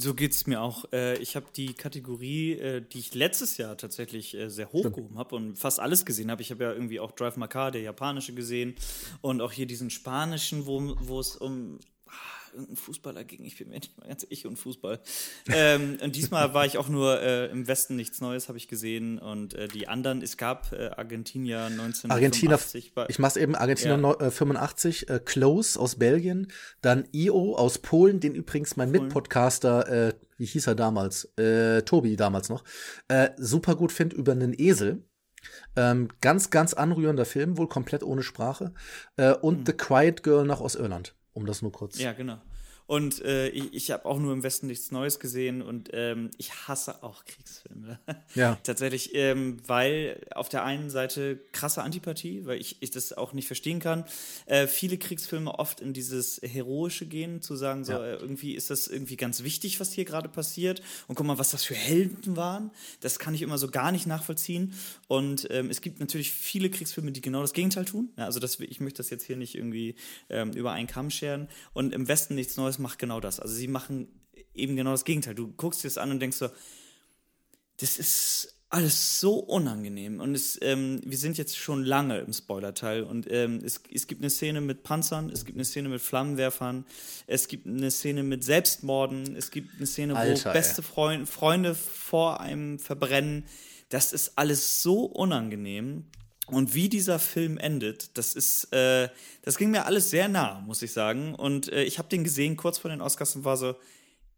So 0.00 0.14
geht's 0.14 0.46
mir 0.46 0.62
auch. 0.62 0.84
Äh, 0.92 1.16
ich 1.18 1.34
habe 1.34 1.46
die 1.56 1.74
Kategorie, 1.74 2.52
äh, 2.52 2.80
die 2.80 3.00
ich 3.00 3.14
letztes 3.14 3.56
Jahr 3.56 3.76
tatsächlich 3.76 4.32
äh, 4.32 4.48
sehr 4.48 4.70
hochgehoben 4.70 5.18
habe 5.18 5.34
und 5.34 5.58
fast 5.58 5.80
alles 5.80 6.04
gesehen 6.06 6.30
habe. 6.30 6.40
Ich 6.40 6.52
habe 6.52 6.62
ja 6.62 6.72
irgendwie 6.72 7.00
auch 7.00 7.10
Drive 7.10 7.36
My 7.36 7.48
Car, 7.48 7.72
der 7.72 7.82
japanische, 7.82 8.32
gesehen 8.32 8.76
und 9.22 9.40
auch 9.40 9.50
hier 9.50 9.66
diesen 9.66 9.90
spanischen, 9.90 10.66
wo, 10.66 10.94
wo 11.00 11.18
es 11.18 11.34
um 11.34 11.80
irgendein 12.58 12.76
Fußballer 12.76 13.24
ging. 13.24 13.44
Ich 13.44 13.56
bin 13.56 13.68
mir 13.68 13.76
nicht 13.76 13.96
mal 13.98 14.08
ganz 14.08 14.26
ich 14.28 14.46
und 14.46 14.56
Fußball. 14.56 15.00
ähm, 15.52 15.98
und 16.02 16.16
diesmal 16.16 16.54
war 16.54 16.66
ich 16.66 16.78
auch 16.78 16.88
nur 16.88 17.20
äh, 17.20 17.46
im 17.46 17.66
Westen 17.66 17.96
nichts 17.96 18.20
Neues, 18.20 18.48
habe 18.48 18.58
ich 18.58 18.68
gesehen. 18.68 19.18
Und 19.18 19.54
äh, 19.54 19.68
die 19.68 19.88
anderen, 19.88 20.22
es 20.22 20.36
gab 20.36 20.72
äh, 20.72 20.88
Argentinier 20.88 21.64
1985. 21.64 22.92
Argentinier, 22.92 23.06
ich 23.08 23.18
mach's 23.18 23.36
eben, 23.36 23.54
Argentinier 23.54 24.16
ja. 24.20 24.30
85, 24.30 25.08
äh, 25.08 25.20
Close 25.24 25.78
aus 25.78 25.96
Belgien, 25.96 26.48
dann 26.80 27.08
IO 27.12 27.54
aus 27.56 27.78
Polen, 27.78 28.20
den 28.20 28.34
übrigens 28.34 28.76
mein 28.76 28.90
Mitpodcaster, 28.90 30.08
äh, 30.08 30.14
wie 30.36 30.46
hieß 30.46 30.66
er 30.66 30.74
damals, 30.74 31.24
äh, 31.38 31.82
Tobi 31.82 32.16
damals 32.16 32.48
noch, 32.48 32.64
äh, 33.08 33.30
super 33.36 33.76
gut 33.76 33.92
findet 33.92 34.18
über 34.18 34.32
einen 34.32 34.54
Esel. 34.58 35.02
Ähm, 35.76 36.08
ganz, 36.20 36.50
ganz 36.50 36.74
anrührender 36.74 37.24
Film, 37.24 37.58
wohl 37.58 37.68
komplett 37.68 38.02
ohne 38.02 38.22
Sprache. 38.22 38.72
Äh, 39.16 39.32
und 39.34 39.58
hm. 39.58 39.66
The 39.66 39.72
Quiet 39.72 40.22
Girl 40.22 40.44
noch 40.44 40.60
aus 40.60 40.74
Irland. 40.74 41.14
Um 41.32 41.46
das 41.46 41.62
nur 41.62 41.70
kurz. 41.70 41.98
Ja, 41.98 42.12
genau. 42.12 42.38
Und 42.88 43.22
äh, 43.22 43.50
ich, 43.50 43.74
ich 43.74 43.90
habe 43.90 44.06
auch 44.06 44.18
nur 44.18 44.32
im 44.32 44.42
Westen 44.42 44.66
nichts 44.66 44.90
Neues 44.90 45.20
gesehen 45.20 45.60
und 45.60 45.90
ähm, 45.92 46.30
ich 46.38 46.66
hasse 46.66 47.02
auch 47.02 47.26
Kriegsfilme. 47.26 48.00
Ja. 48.34 48.58
Tatsächlich, 48.62 49.14
ähm, 49.14 49.58
weil 49.66 50.26
auf 50.34 50.48
der 50.48 50.64
einen 50.64 50.88
Seite 50.88 51.38
krasse 51.52 51.82
Antipathie, 51.82 52.46
weil 52.46 52.58
ich, 52.58 52.78
ich 52.80 52.90
das 52.90 53.12
auch 53.12 53.34
nicht 53.34 53.46
verstehen 53.46 53.78
kann. 53.78 54.06
Äh, 54.46 54.66
viele 54.66 54.96
Kriegsfilme 54.96 55.58
oft 55.58 55.82
in 55.82 55.92
dieses 55.92 56.40
Heroische 56.42 57.04
gehen, 57.04 57.42
zu 57.42 57.56
sagen, 57.56 57.84
so 57.84 57.92
ja. 57.92 58.06
äh, 58.06 58.14
irgendwie 58.14 58.54
ist 58.54 58.70
das 58.70 58.88
irgendwie 58.88 59.16
ganz 59.16 59.42
wichtig, 59.42 59.80
was 59.80 59.92
hier 59.92 60.06
gerade 60.06 60.30
passiert. 60.30 60.80
Und 61.08 61.14
guck 61.14 61.26
mal, 61.26 61.36
was 61.36 61.50
das 61.50 61.64
für 61.64 61.74
Helden 61.74 62.36
waren. 62.36 62.70
Das 63.00 63.18
kann 63.18 63.34
ich 63.34 63.42
immer 63.42 63.58
so 63.58 63.68
gar 63.68 63.92
nicht 63.92 64.06
nachvollziehen. 64.06 64.72
Und 65.08 65.46
ähm, 65.50 65.68
es 65.68 65.82
gibt 65.82 66.00
natürlich 66.00 66.32
viele 66.32 66.70
Kriegsfilme, 66.70 67.12
die 67.12 67.20
genau 67.20 67.42
das 67.42 67.52
Gegenteil 67.52 67.84
tun. 67.84 68.08
Ja, 68.16 68.24
also 68.24 68.40
das, 68.40 68.58
ich 68.60 68.80
möchte 68.80 68.96
das 68.96 69.10
jetzt 69.10 69.24
hier 69.24 69.36
nicht 69.36 69.56
irgendwie 69.56 69.94
ähm, 70.30 70.52
über 70.52 70.72
einen 70.72 70.86
Kamm 70.86 71.10
scheren. 71.10 71.48
Und 71.74 71.92
im 71.92 72.08
Westen 72.08 72.34
nichts 72.34 72.56
Neues 72.56 72.77
macht 72.78 72.98
genau 72.98 73.20
das. 73.20 73.40
Also 73.40 73.54
sie 73.54 73.68
machen 73.68 74.08
eben 74.54 74.76
genau 74.76 74.90
das 74.92 75.04
Gegenteil. 75.04 75.34
Du 75.34 75.52
guckst 75.52 75.82
dir 75.82 75.88
das 75.88 75.98
an 75.98 76.10
und 76.10 76.20
denkst 76.20 76.36
so, 76.36 76.48
das 77.78 77.98
ist 77.98 78.54
alles 78.70 79.20
so 79.20 79.38
unangenehm. 79.38 80.20
Und 80.20 80.34
es, 80.34 80.58
ähm, 80.60 81.00
wir 81.04 81.16
sind 81.16 81.38
jetzt 81.38 81.56
schon 81.56 81.84
lange 81.84 82.18
im 82.18 82.32
Spoiler-Teil. 82.32 83.02
Und 83.02 83.26
ähm, 83.30 83.60
es, 83.64 83.80
es 83.92 84.06
gibt 84.06 84.20
eine 84.20 84.30
Szene 84.30 84.60
mit 84.60 84.82
Panzern, 84.82 85.30
es 85.30 85.44
gibt 85.44 85.56
eine 85.56 85.64
Szene 85.64 85.88
mit 85.88 86.02
Flammenwerfern, 86.02 86.84
es 87.26 87.48
gibt 87.48 87.66
eine 87.66 87.90
Szene 87.90 88.22
mit 88.22 88.44
Selbstmorden, 88.44 89.36
es 89.36 89.50
gibt 89.50 89.76
eine 89.76 89.86
Szene, 89.86 90.16
Alter, 90.16 90.50
wo 90.50 90.52
beste 90.52 90.82
Freund, 90.82 91.28
Freunde 91.28 91.74
vor 91.74 92.40
einem 92.40 92.78
verbrennen. 92.78 93.44
Das 93.88 94.12
ist 94.12 94.32
alles 94.36 94.82
so 94.82 95.04
unangenehm. 95.04 96.04
Und 96.50 96.74
wie 96.74 96.88
dieser 96.88 97.18
Film 97.18 97.58
endet, 97.58 98.16
das 98.16 98.34
ist, 98.34 98.72
äh, 98.72 99.08
das 99.42 99.58
ging 99.58 99.70
mir 99.70 99.86
alles 99.86 100.10
sehr 100.10 100.28
nah, 100.28 100.60
muss 100.60 100.82
ich 100.82 100.92
sagen. 100.92 101.34
Und 101.34 101.70
äh, 101.72 101.84
ich 101.84 101.98
habe 101.98 102.08
den 102.08 102.24
gesehen 102.24 102.56
kurz 102.56 102.78
vor 102.78 102.90
den 102.90 103.00
Oscars 103.00 103.36
und 103.36 103.44
war 103.44 103.56
so, 103.56 103.76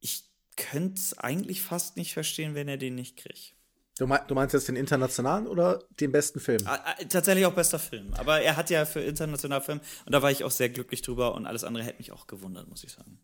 ich 0.01 0.25
könnte 0.57 1.01
es 1.01 1.19
eigentlich 1.19 1.63
fast 1.63 1.97
nicht 1.97 2.13
verstehen, 2.13 2.55
wenn 2.55 2.69
er 2.69 2.77
den 2.77 2.95
nicht 2.95 3.17
kriegt. 3.17 3.55
Du, 3.99 4.07
mein, 4.07 4.21
du 4.27 4.35
meinst 4.35 4.55
jetzt 4.55 4.69
den 4.69 4.77
internationalen 4.77 5.47
oder 5.47 5.85
den 6.01 6.11
besten 6.11 6.41
Film? 6.41 6.61
Ah, 6.65 6.79
ah, 6.85 6.95
tatsächlich 7.09 7.45
auch 7.47 7.53
bester 7.53 7.79
Film. 7.79 8.15
Aber 8.15 8.41
er 8.41 8.57
hat 8.57 8.71
ja 8.71 8.87
für 8.87 9.01
internationalen 9.01 9.63
Film 9.63 9.81
und 10.07 10.13
da 10.13 10.23
war 10.23 10.31
ich 10.31 10.43
auch 10.43 10.51
sehr 10.51 10.71
glücklich 10.71 11.03
drüber 11.03 11.35
und 11.35 11.47
alles 11.47 11.65
andere 11.65 11.85
hätte 11.85 11.99
mich 11.99 12.13
auch 12.13 12.27
gewundert, 12.27 12.69
muss 12.69 12.83
ich 12.83 12.93
sagen 12.93 13.21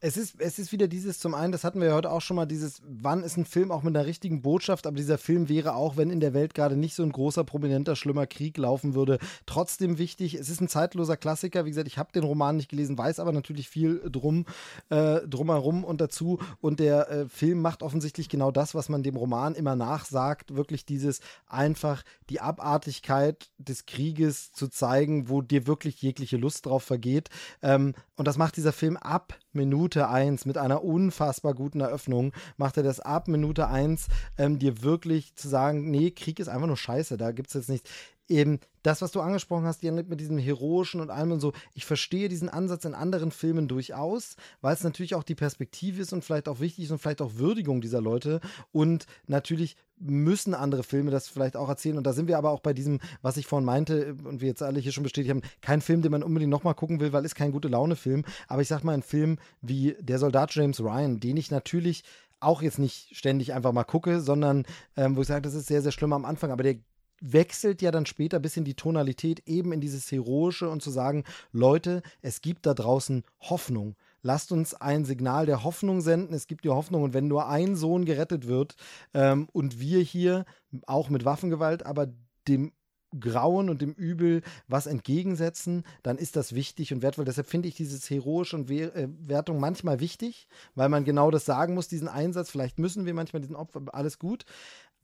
es 0.00 0.16
ist, 0.16 0.40
es 0.40 0.58
ist 0.58 0.72
wieder 0.72 0.88
dieses, 0.88 1.18
zum 1.18 1.34
einen, 1.34 1.52
das 1.52 1.64
hatten 1.64 1.80
wir 1.80 1.88
ja 1.88 1.94
heute 1.94 2.10
auch 2.10 2.20
schon 2.20 2.36
mal, 2.36 2.46
dieses, 2.46 2.82
wann 2.86 3.22
ist 3.22 3.38
ein 3.38 3.46
Film 3.46 3.72
auch 3.72 3.82
mit 3.82 3.96
einer 3.96 4.06
richtigen 4.06 4.42
Botschaft, 4.42 4.86
aber 4.86 4.96
dieser 4.96 5.16
Film 5.16 5.48
wäre 5.48 5.74
auch, 5.74 5.96
wenn 5.96 6.10
in 6.10 6.20
der 6.20 6.34
Welt 6.34 6.54
gerade 6.54 6.76
nicht 6.76 6.94
so 6.94 7.02
ein 7.02 7.12
großer, 7.12 7.44
prominenter, 7.44 7.96
schlimmer 7.96 8.26
Krieg 8.26 8.58
laufen 8.58 8.94
würde, 8.94 9.18
trotzdem 9.46 9.96
wichtig. 9.96 10.34
Es 10.34 10.50
ist 10.50 10.60
ein 10.60 10.68
zeitloser 10.68 11.16
Klassiker, 11.16 11.64
wie 11.64 11.70
gesagt, 11.70 11.88
ich 11.88 11.96
habe 11.96 12.12
den 12.12 12.24
Roman 12.24 12.56
nicht 12.56 12.68
gelesen, 12.68 12.98
weiß 12.98 13.20
aber 13.20 13.32
natürlich 13.32 13.70
viel 13.70 14.02
drum, 14.10 14.44
äh, 14.90 15.20
drumherum 15.26 15.82
und 15.82 16.00
dazu. 16.00 16.38
Und 16.60 16.78
der 16.78 17.10
äh, 17.10 17.28
Film 17.28 17.62
macht 17.62 17.82
offensichtlich 17.82 18.28
genau 18.28 18.50
das, 18.50 18.74
was 18.74 18.90
man 18.90 19.02
dem 19.02 19.16
Roman 19.16 19.54
immer 19.54 19.76
nachsagt, 19.76 20.54
wirklich 20.54 20.84
dieses 20.84 21.20
einfach 21.46 22.02
die 22.28 22.40
Abartigkeit 22.40 23.50
des 23.58 23.86
Krieges 23.86 24.52
zu 24.52 24.68
zeigen, 24.68 25.30
wo 25.30 25.40
dir 25.40 25.66
wirklich 25.66 26.02
jegliche 26.02 26.36
Lust 26.36 26.66
drauf 26.66 26.82
vergeht. 26.82 27.30
Ähm, 27.62 27.94
und 28.16 28.28
das 28.28 28.36
macht 28.36 28.56
dieser 28.56 28.72
Film 28.72 28.96
ab 28.96 29.38
Minute 29.56 30.08
1 30.08 30.46
mit 30.46 30.58
einer 30.58 30.84
unfassbar 30.84 31.54
guten 31.54 31.80
Eröffnung, 31.80 32.32
macht 32.56 32.76
er 32.76 32.82
das 32.82 33.00
ab 33.00 33.26
Minute 33.26 33.68
1, 33.68 34.06
ähm, 34.38 34.58
dir 34.58 34.82
wirklich 34.82 35.34
zu 35.34 35.48
sagen, 35.48 35.90
nee, 35.90 36.10
Krieg 36.12 36.38
ist 36.38 36.48
einfach 36.48 36.68
nur 36.68 36.76
scheiße, 36.76 37.16
da 37.16 37.32
gibt 37.32 37.48
es 37.48 37.54
jetzt 37.54 37.68
nichts. 37.68 37.90
Eben 38.28 38.58
das, 38.82 39.02
was 39.02 39.12
du 39.12 39.20
angesprochen 39.20 39.66
hast, 39.66 39.82
Janik, 39.82 40.08
mit 40.08 40.20
diesem 40.20 40.38
Heroischen 40.38 41.00
und 41.00 41.10
allem 41.10 41.32
und 41.32 41.40
so, 41.40 41.52
ich 41.74 41.84
verstehe 41.84 42.28
diesen 42.28 42.48
Ansatz 42.48 42.84
in 42.84 42.94
anderen 42.94 43.30
Filmen 43.30 43.68
durchaus, 43.68 44.36
weil 44.60 44.74
es 44.74 44.84
natürlich 44.84 45.14
auch 45.14 45.22
die 45.22 45.34
Perspektive 45.34 46.02
ist 46.02 46.12
und 46.12 46.24
vielleicht 46.24 46.48
auch 46.48 46.60
wichtig 46.60 46.84
ist 46.84 46.90
und 46.90 46.98
vielleicht 46.98 47.22
auch 47.22 47.34
Würdigung 47.34 47.80
dieser 47.80 48.00
Leute. 48.00 48.40
Und 48.72 49.06
natürlich 49.26 49.76
müssen 49.98 50.54
andere 50.54 50.82
Filme 50.82 51.10
das 51.10 51.28
vielleicht 51.28 51.56
auch 51.56 51.68
erzählen. 51.68 51.98
Und 51.98 52.04
da 52.04 52.12
sind 52.12 52.28
wir 52.28 52.38
aber 52.38 52.50
auch 52.50 52.60
bei 52.60 52.72
diesem, 52.72 53.00
was 53.22 53.36
ich 53.36 53.46
vorhin 53.46 53.64
meinte 53.64 54.14
und 54.24 54.40
wir 54.40 54.48
jetzt 54.48 54.62
alle 54.62 54.80
hier 54.80 54.92
schon 54.92 55.04
bestätigt 55.04 55.30
haben, 55.30 55.42
kein 55.62 55.80
Film, 55.80 56.02
den 56.02 56.12
man 56.12 56.22
unbedingt 56.22 56.50
nochmal 56.50 56.74
gucken 56.74 57.00
will, 57.00 57.12
weil 57.12 57.24
es 57.24 57.34
kein 57.34 57.52
gute 57.52 57.68
Laune-Film. 57.68 58.24
Aber 58.48 58.62
ich 58.62 58.68
sag 58.68 58.84
mal, 58.84 58.92
ein 58.92 59.02
Film 59.02 59.38
wie 59.62 59.96
Der 60.00 60.18
Soldat 60.18 60.54
James 60.54 60.80
Ryan, 60.80 61.20
den 61.20 61.36
ich 61.36 61.50
natürlich 61.50 62.04
auch 62.40 62.60
jetzt 62.62 62.78
nicht 62.78 63.16
ständig 63.16 63.54
einfach 63.54 63.72
mal 63.72 63.84
gucke, 63.84 64.20
sondern 64.20 64.64
ähm, 64.96 65.16
wo 65.16 65.22
ich 65.22 65.28
sage, 65.28 65.42
das 65.42 65.54
ist 65.54 65.66
sehr, 65.66 65.82
sehr 65.82 65.92
schlimm 65.92 66.12
am 66.12 66.24
Anfang, 66.24 66.50
aber 66.50 66.62
der 66.62 66.76
wechselt 67.20 67.82
ja 67.82 67.90
dann 67.90 68.06
später 68.06 68.38
ein 68.38 68.42
bisschen 68.42 68.64
die 68.64 68.74
Tonalität 68.74 69.42
eben 69.46 69.72
in 69.72 69.80
dieses 69.80 70.10
Heroische 70.10 70.68
und 70.68 70.82
zu 70.82 70.90
sagen, 70.90 71.24
Leute, 71.52 72.02
es 72.22 72.40
gibt 72.40 72.66
da 72.66 72.74
draußen 72.74 73.22
Hoffnung. 73.40 73.96
Lasst 74.22 74.50
uns 74.50 74.74
ein 74.74 75.04
Signal 75.04 75.46
der 75.46 75.62
Hoffnung 75.62 76.00
senden. 76.00 76.34
Es 76.34 76.46
gibt 76.48 76.64
die 76.64 76.70
Hoffnung. 76.70 77.04
Und 77.04 77.14
wenn 77.14 77.28
nur 77.28 77.48
ein 77.48 77.76
Sohn 77.76 78.04
gerettet 78.04 78.48
wird 78.48 78.74
ähm, 79.14 79.48
und 79.52 79.78
wir 79.78 80.00
hier 80.00 80.44
auch 80.86 81.10
mit 81.10 81.24
Waffengewalt, 81.24 81.86
aber 81.86 82.08
dem 82.48 82.72
Grauen 83.20 83.70
und 83.70 83.80
dem 83.82 83.92
Übel 83.92 84.42
was 84.66 84.86
entgegensetzen, 84.86 85.84
dann 86.02 86.18
ist 86.18 86.36
das 86.36 86.54
wichtig 86.54 86.92
und 86.92 87.02
wertvoll. 87.02 87.24
Deshalb 87.24 87.46
finde 87.46 87.68
ich 87.68 87.76
dieses 87.76 88.10
Heroische 88.10 88.56
und 88.56 88.70
äh, 88.70 89.08
Wertung 89.20 89.60
manchmal 89.60 90.00
wichtig, 90.00 90.48
weil 90.74 90.88
man 90.88 91.04
genau 91.04 91.30
das 91.30 91.44
sagen 91.44 91.74
muss, 91.74 91.88
diesen 91.88 92.08
Einsatz. 92.08 92.50
Vielleicht 92.50 92.78
müssen 92.78 93.06
wir 93.06 93.14
manchmal 93.14 93.40
diesen 93.40 93.56
Opfer, 93.56 93.82
alles 93.92 94.18
gut. 94.18 94.44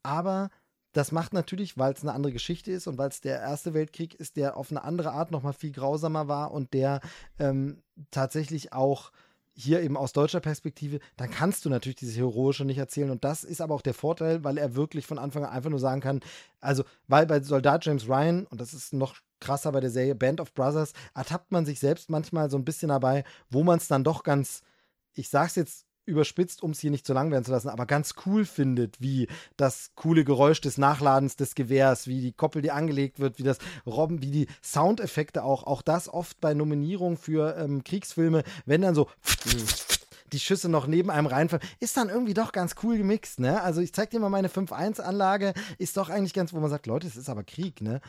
Aber 0.02 0.50
das 0.92 1.12
macht 1.12 1.32
natürlich, 1.32 1.78
weil 1.78 1.92
es 1.92 2.02
eine 2.02 2.12
andere 2.12 2.32
Geschichte 2.32 2.70
ist 2.70 2.86
und 2.86 2.98
weil 2.98 3.08
es 3.08 3.20
der 3.20 3.40
Erste 3.40 3.74
Weltkrieg 3.74 4.14
ist, 4.14 4.36
der 4.36 4.56
auf 4.56 4.70
eine 4.70 4.84
andere 4.84 5.12
Art 5.12 5.30
nochmal 5.30 5.52
viel 5.52 5.72
grausamer 5.72 6.28
war 6.28 6.52
und 6.52 6.74
der 6.74 7.00
ähm, 7.38 7.82
tatsächlich 8.10 8.72
auch 8.72 9.12
hier 9.54 9.82
eben 9.82 9.96
aus 9.96 10.12
deutscher 10.12 10.40
Perspektive, 10.40 10.98
dann 11.16 11.30
kannst 11.30 11.64
du 11.64 11.68
natürlich 11.68 11.96
dieses 11.96 12.16
Heroische 12.16 12.64
nicht 12.64 12.78
erzählen. 12.78 13.10
Und 13.10 13.24
das 13.24 13.44
ist 13.44 13.60
aber 13.60 13.74
auch 13.74 13.82
der 13.82 13.94
Vorteil, 13.94 14.44
weil 14.44 14.56
er 14.56 14.74
wirklich 14.74 15.06
von 15.06 15.18
Anfang 15.18 15.44
an 15.44 15.50
einfach 15.50 15.70
nur 15.70 15.78
sagen 15.78 16.00
kann, 16.00 16.20
also, 16.60 16.84
weil 17.06 17.26
bei 17.26 17.40
Soldat 17.42 17.84
James 17.84 18.08
Ryan, 18.08 18.46
und 18.46 18.60
das 18.60 18.72
ist 18.72 18.94
noch 18.94 19.16
krasser 19.40 19.72
bei 19.72 19.80
der 19.80 19.90
Serie 19.90 20.14
Band 20.14 20.40
of 20.40 20.54
Brothers, 20.54 20.92
ertappt 21.14 21.52
man 21.52 21.66
sich 21.66 21.80
selbst 21.80 22.08
manchmal 22.08 22.48
so 22.48 22.56
ein 22.56 22.64
bisschen 22.64 22.88
dabei, 22.88 23.24
wo 23.50 23.62
man 23.62 23.78
es 23.78 23.88
dann 23.88 24.04
doch 24.04 24.22
ganz, 24.22 24.62
ich 25.12 25.28
sag's 25.28 25.56
jetzt 25.56 25.86
überspitzt, 26.04 26.62
um 26.62 26.72
es 26.72 26.80
hier 26.80 26.90
nicht 26.90 27.06
zu 27.06 27.12
lang 27.12 27.30
werden 27.30 27.44
zu 27.44 27.52
lassen, 27.52 27.68
aber 27.68 27.86
ganz 27.86 28.14
cool 28.26 28.44
findet, 28.44 29.00
wie 29.00 29.28
das 29.56 29.92
coole 29.94 30.24
Geräusch 30.24 30.60
des 30.60 30.78
Nachladens 30.78 31.36
des 31.36 31.54
Gewehrs, 31.54 32.06
wie 32.06 32.20
die 32.20 32.32
Koppel, 32.32 32.62
die 32.62 32.70
angelegt 32.70 33.20
wird, 33.20 33.38
wie 33.38 33.44
das 33.44 33.58
Robben, 33.86 34.22
wie 34.22 34.30
die 34.30 34.46
Soundeffekte 34.62 35.44
auch, 35.44 35.64
auch 35.64 35.82
das 35.82 36.08
oft 36.08 36.40
bei 36.40 36.54
Nominierungen 36.54 37.16
für 37.16 37.56
ähm, 37.56 37.84
Kriegsfilme, 37.84 38.42
wenn 38.66 38.82
dann 38.82 38.94
so 38.94 39.08
die 40.32 40.40
Schüsse 40.40 40.68
noch 40.68 40.86
neben 40.86 41.10
einem 41.10 41.26
reinfallen, 41.26 41.64
ist 41.78 41.96
dann 41.96 42.08
irgendwie 42.08 42.34
doch 42.34 42.52
ganz 42.52 42.74
cool 42.82 42.96
gemixt, 42.96 43.38
ne? 43.38 43.62
Also 43.62 43.80
ich 43.80 43.92
zeig 43.92 44.10
dir 44.10 44.20
mal 44.20 44.30
meine 44.30 44.48
5-1-Anlage, 44.48 45.52
ist 45.78 45.96
doch 45.96 46.08
eigentlich 46.08 46.34
ganz, 46.34 46.52
wo 46.52 46.60
man 46.60 46.70
sagt, 46.70 46.86
Leute, 46.86 47.06
es 47.06 47.16
ist 47.16 47.28
aber 47.28 47.44
Krieg, 47.44 47.80
ne? 47.80 48.00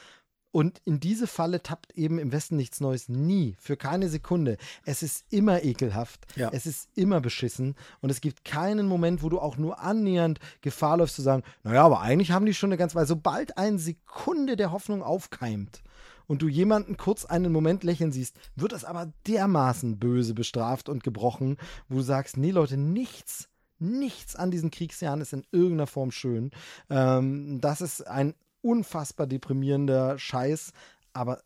Und 0.53 0.79
in 0.85 0.99
diese 0.99 1.25
Falle 1.25 1.63
tappt 1.63 1.93
eben 1.97 2.19
im 2.19 2.31
Westen 2.31 2.57
nichts 2.57 2.79
Neues 2.79 3.09
nie, 3.09 3.55
für 3.59 3.75
keine 3.75 4.07
Sekunde. 4.07 4.57
Es 4.85 5.01
ist 5.01 5.25
immer 5.31 5.63
ekelhaft, 5.63 6.27
Ja. 6.35 6.51
es 6.53 6.67
ist 6.67 6.89
immer 6.93 7.21
beschissen 7.21 7.73
und 8.01 8.11
es 8.11 8.21
gibt 8.21 8.45
keinen 8.45 8.85
Moment, 8.87 9.23
wo 9.23 9.29
du 9.29 9.39
auch 9.39 9.57
nur 9.57 9.79
annähernd 9.79 10.39
Gefahr 10.61 10.97
läufst 10.97 11.15
zu 11.15 11.23
sagen, 11.23 11.41
naja, 11.63 11.83
aber 11.83 12.01
eigentlich 12.01 12.29
haben 12.31 12.45
die 12.45 12.53
schon 12.53 12.69
eine 12.69 12.77
ganz, 12.77 12.93
weil 12.93 13.07
sobald 13.07 13.57
eine 13.57 13.79
Sekunde 13.79 14.55
der 14.55 14.71
Hoffnung 14.71 15.01
aufkeimt 15.01 15.81
und 16.27 16.43
du 16.43 16.47
jemanden 16.47 16.97
kurz 16.97 17.25
einen 17.25 17.51
Moment 17.51 17.83
lächeln 17.83 18.11
siehst, 18.11 18.37
wird 18.55 18.73
das 18.73 18.85
aber 18.85 19.11
dermaßen 19.25 19.97
böse 19.97 20.35
bestraft 20.35 20.87
und 20.87 21.03
gebrochen, 21.03 21.57
wo 21.89 21.95
du 21.95 22.01
sagst, 22.03 22.37
nee 22.37 22.51
Leute, 22.51 22.77
nichts 22.77 23.49
Nichts 23.79 24.37
an 24.37 24.49
diesen 24.49 24.71
Kriegsjahren 24.71 25.19
ist 25.19 25.33
in 25.33 25.43
irgendeiner 25.51 25.87
Form 25.87 26.11
schön. 26.11 26.51
Ähm, 26.89 27.59
das 27.59 27.81
ist 27.81 28.07
ein 28.07 28.33
unfassbar 28.63 29.27
deprimierender 29.27 30.17
Scheiß, 30.17 30.73
aber 31.13 31.41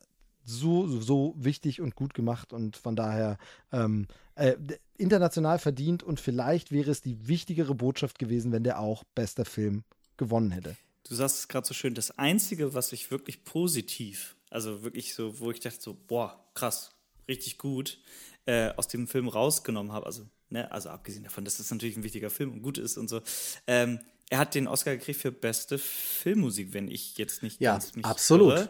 so, 0.45 0.87
so 0.87 1.33
wichtig 1.37 1.81
und 1.81 1.95
gut 1.95 2.13
gemacht 2.13 2.53
und 2.53 2.77
von 2.77 2.95
daher 2.95 3.37
ähm, 3.73 4.07
äh, 4.35 4.55
international 4.97 5.59
verdient 5.59 6.03
und 6.03 6.21
vielleicht 6.21 6.71
wäre 6.71 6.89
es 6.89 7.01
die 7.01 7.27
wichtigere 7.27 7.75
Botschaft 7.75 8.17
gewesen, 8.17 8.53
wenn 8.53 8.63
der 8.63 8.79
auch 8.79 9.03
bester 9.13 9.43
Film 9.43 9.83
gewonnen 10.15 10.51
hätte. 10.51 10.77
Du 11.07 11.15
sagst 11.15 11.39
es 11.39 11.47
gerade 11.47 11.67
so 11.67 11.73
schön, 11.73 11.93
das 11.93 12.11
Einzige, 12.11 12.73
was 12.73 12.93
ich 12.93 13.11
wirklich 13.11 13.43
positiv, 13.43 14.35
also 14.49 14.83
wirklich 14.83 15.13
so, 15.13 15.39
wo 15.39 15.51
ich 15.51 15.59
dachte 15.59 15.81
so, 15.81 15.97
boah, 16.07 16.45
krass, 16.53 16.91
richtig 17.27 17.57
gut, 17.57 17.99
äh, 18.45 18.71
aus 18.77 18.87
dem 18.87 19.07
Film 19.07 19.27
rausgenommen 19.27 19.91
habe, 19.91 20.05
also, 20.05 20.25
ne, 20.49 20.71
also 20.71 20.89
abgesehen 20.89 21.23
davon, 21.23 21.43
dass 21.43 21.59
es 21.59 21.69
natürlich 21.71 21.97
ein 21.97 22.03
wichtiger 22.03 22.29
Film 22.29 22.53
und 22.53 22.61
gut 22.61 22.77
ist 22.77 22.97
und 22.97 23.09
so, 23.09 23.21
ähm, 23.67 23.99
er 24.29 24.39
hat 24.39 24.55
den 24.55 24.67
Oscar 24.67 24.95
gekriegt 24.97 25.21
für 25.21 25.31
beste 25.31 25.77
Filmmusik, 25.77 26.73
wenn 26.73 26.89
ich 26.89 27.17
jetzt 27.17 27.43
nicht 27.43 27.61
Ja, 27.61 27.73
ganz 27.73 27.95
mich 27.95 28.05
absolut. 28.05 28.53
irre. 28.53 28.69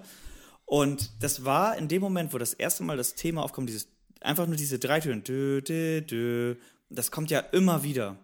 Und 0.65 1.11
das 1.23 1.45
war 1.45 1.77
in 1.77 1.87
dem 1.87 2.01
Moment, 2.01 2.33
wo 2.33 2.37
das 2.37 2.53
erste 2.53 2.83
Mal 2.83 2.97
das 2.97 3.15
Thema 3.15 3.43
aufkommt, 3.43 3.69
dieses, 3.69 3.87
einfach 4.21 4.45
nur 4.47 4.57
diese 4.57 4.79
drei 4.79 4.99
Töne, 4.99 5.21
dö, 5.21 5.61
dö, 5.61 6.01
dö, 6.01 6.55
das 6.89 7.09
kommt 7.11 7.31
ja 7.31 7.39
immer 7.39 7.83
wieder. 7.83 8.17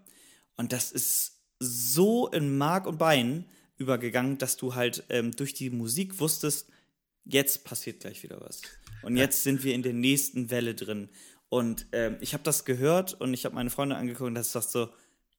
Und 0.57 0.73
das 0.73 0.91
ist 0.91 1.39
so 1.59 2.27
in 2.27 2.57
Mark 2.57 2.85
und 2.85 2.97
Bein 2.97 3.45
übergegangen, 3.77 4.37
dass 4.37 4.57
du 4.57 4.75
halt 4.75 5.03
ähm, 5.09 5.31
durch 5.35 5.53
die 5.53 5.69
Musik 5.69 6.19
wusstest, 6.19 6.67
jetzt 7.25 7.63
passiert 7.63 8.01
gleich 8.01 8.21
wieder 8.23 8.39
was. 8.41 8.61
Und 9.01 9.17
jetzt 9.17 9.43
sind 9.43 9.63
wir 9.63 9.73
in 9.73 9.81
der 9.83 9.93
nächsten 9.93 10.49
Welle 10.49 10.75
drin. 10.75 11.09
Und 11.49 11.87
ähm, 11.91 12.17
ich 12.19 12.33
habe 12.33 12.43
das 12.43 12.65
gehört 12.65 13.19
und 13.19 13.33
ich 13.33 13.45
habe 13.45 13.55
meine 13.55 13.69
Freunde 13.69 13.95
angeguckt 13.95 14.27
und 14.27 14.35
das 14.35 14.51
sagt 14.51 14.69
so, 14.69 14.89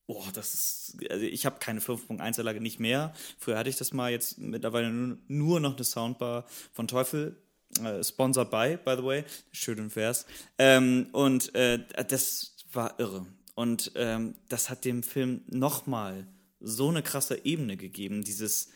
boah, 0.06 0.26
das 0.32 0.54
ist, 0.54 1.10
also 1.10 1.24
ich 1.24 1.46
habe 1.46 1.58
keine 1.58 1.80
5.1-Anlage 1.80 2.60
nicht 2.60 2.80
mehr. 2.80 3.14
Früher 3.38 3.58
hatte 3.58 3.70
ich 3.70 3.76
das 3.76 3.92
mal, 3.92 4.10
jetzt 4.10 4.38
mittlerweile 4.38 4.90
nur, 4.90 5.18
nur 5.28 5.60
noch 5.60 5.76
eine 5.76 5.84
Soundbar 5.84 6.46
von 6.72 6.88
Teufel. 6.88 7.36
Äh, 7.82 8.04
sponsored 8.04 8.50
by, 8.50 8.78
by 8.84 8.96
the 8.96 9.04
way. 9.04 9.24
Schön 9.52 9.80
und 9.80 9.90
vers. 9.90 10.26
Ähm, 10.58 11.08
und 11.12 11.54
äh, 11.54 11.80
das 12.08 12.56
war 12.72 12.98
irre. 12.98 13.26
Und 13.54 13.92
ähm, 13.94 14.34
das 14.48 14.70
hat 14.70 14.84
dem 14.84 15.02
Film 15.02 15.42
nochmal 15.46 16.26
so 16.60 16.88
eine 16.88 17.02
krasse 17.02 17.44
Ebene 17.44 17.76
gegeben. 17.76 18.24
Dieses 18.24 18.70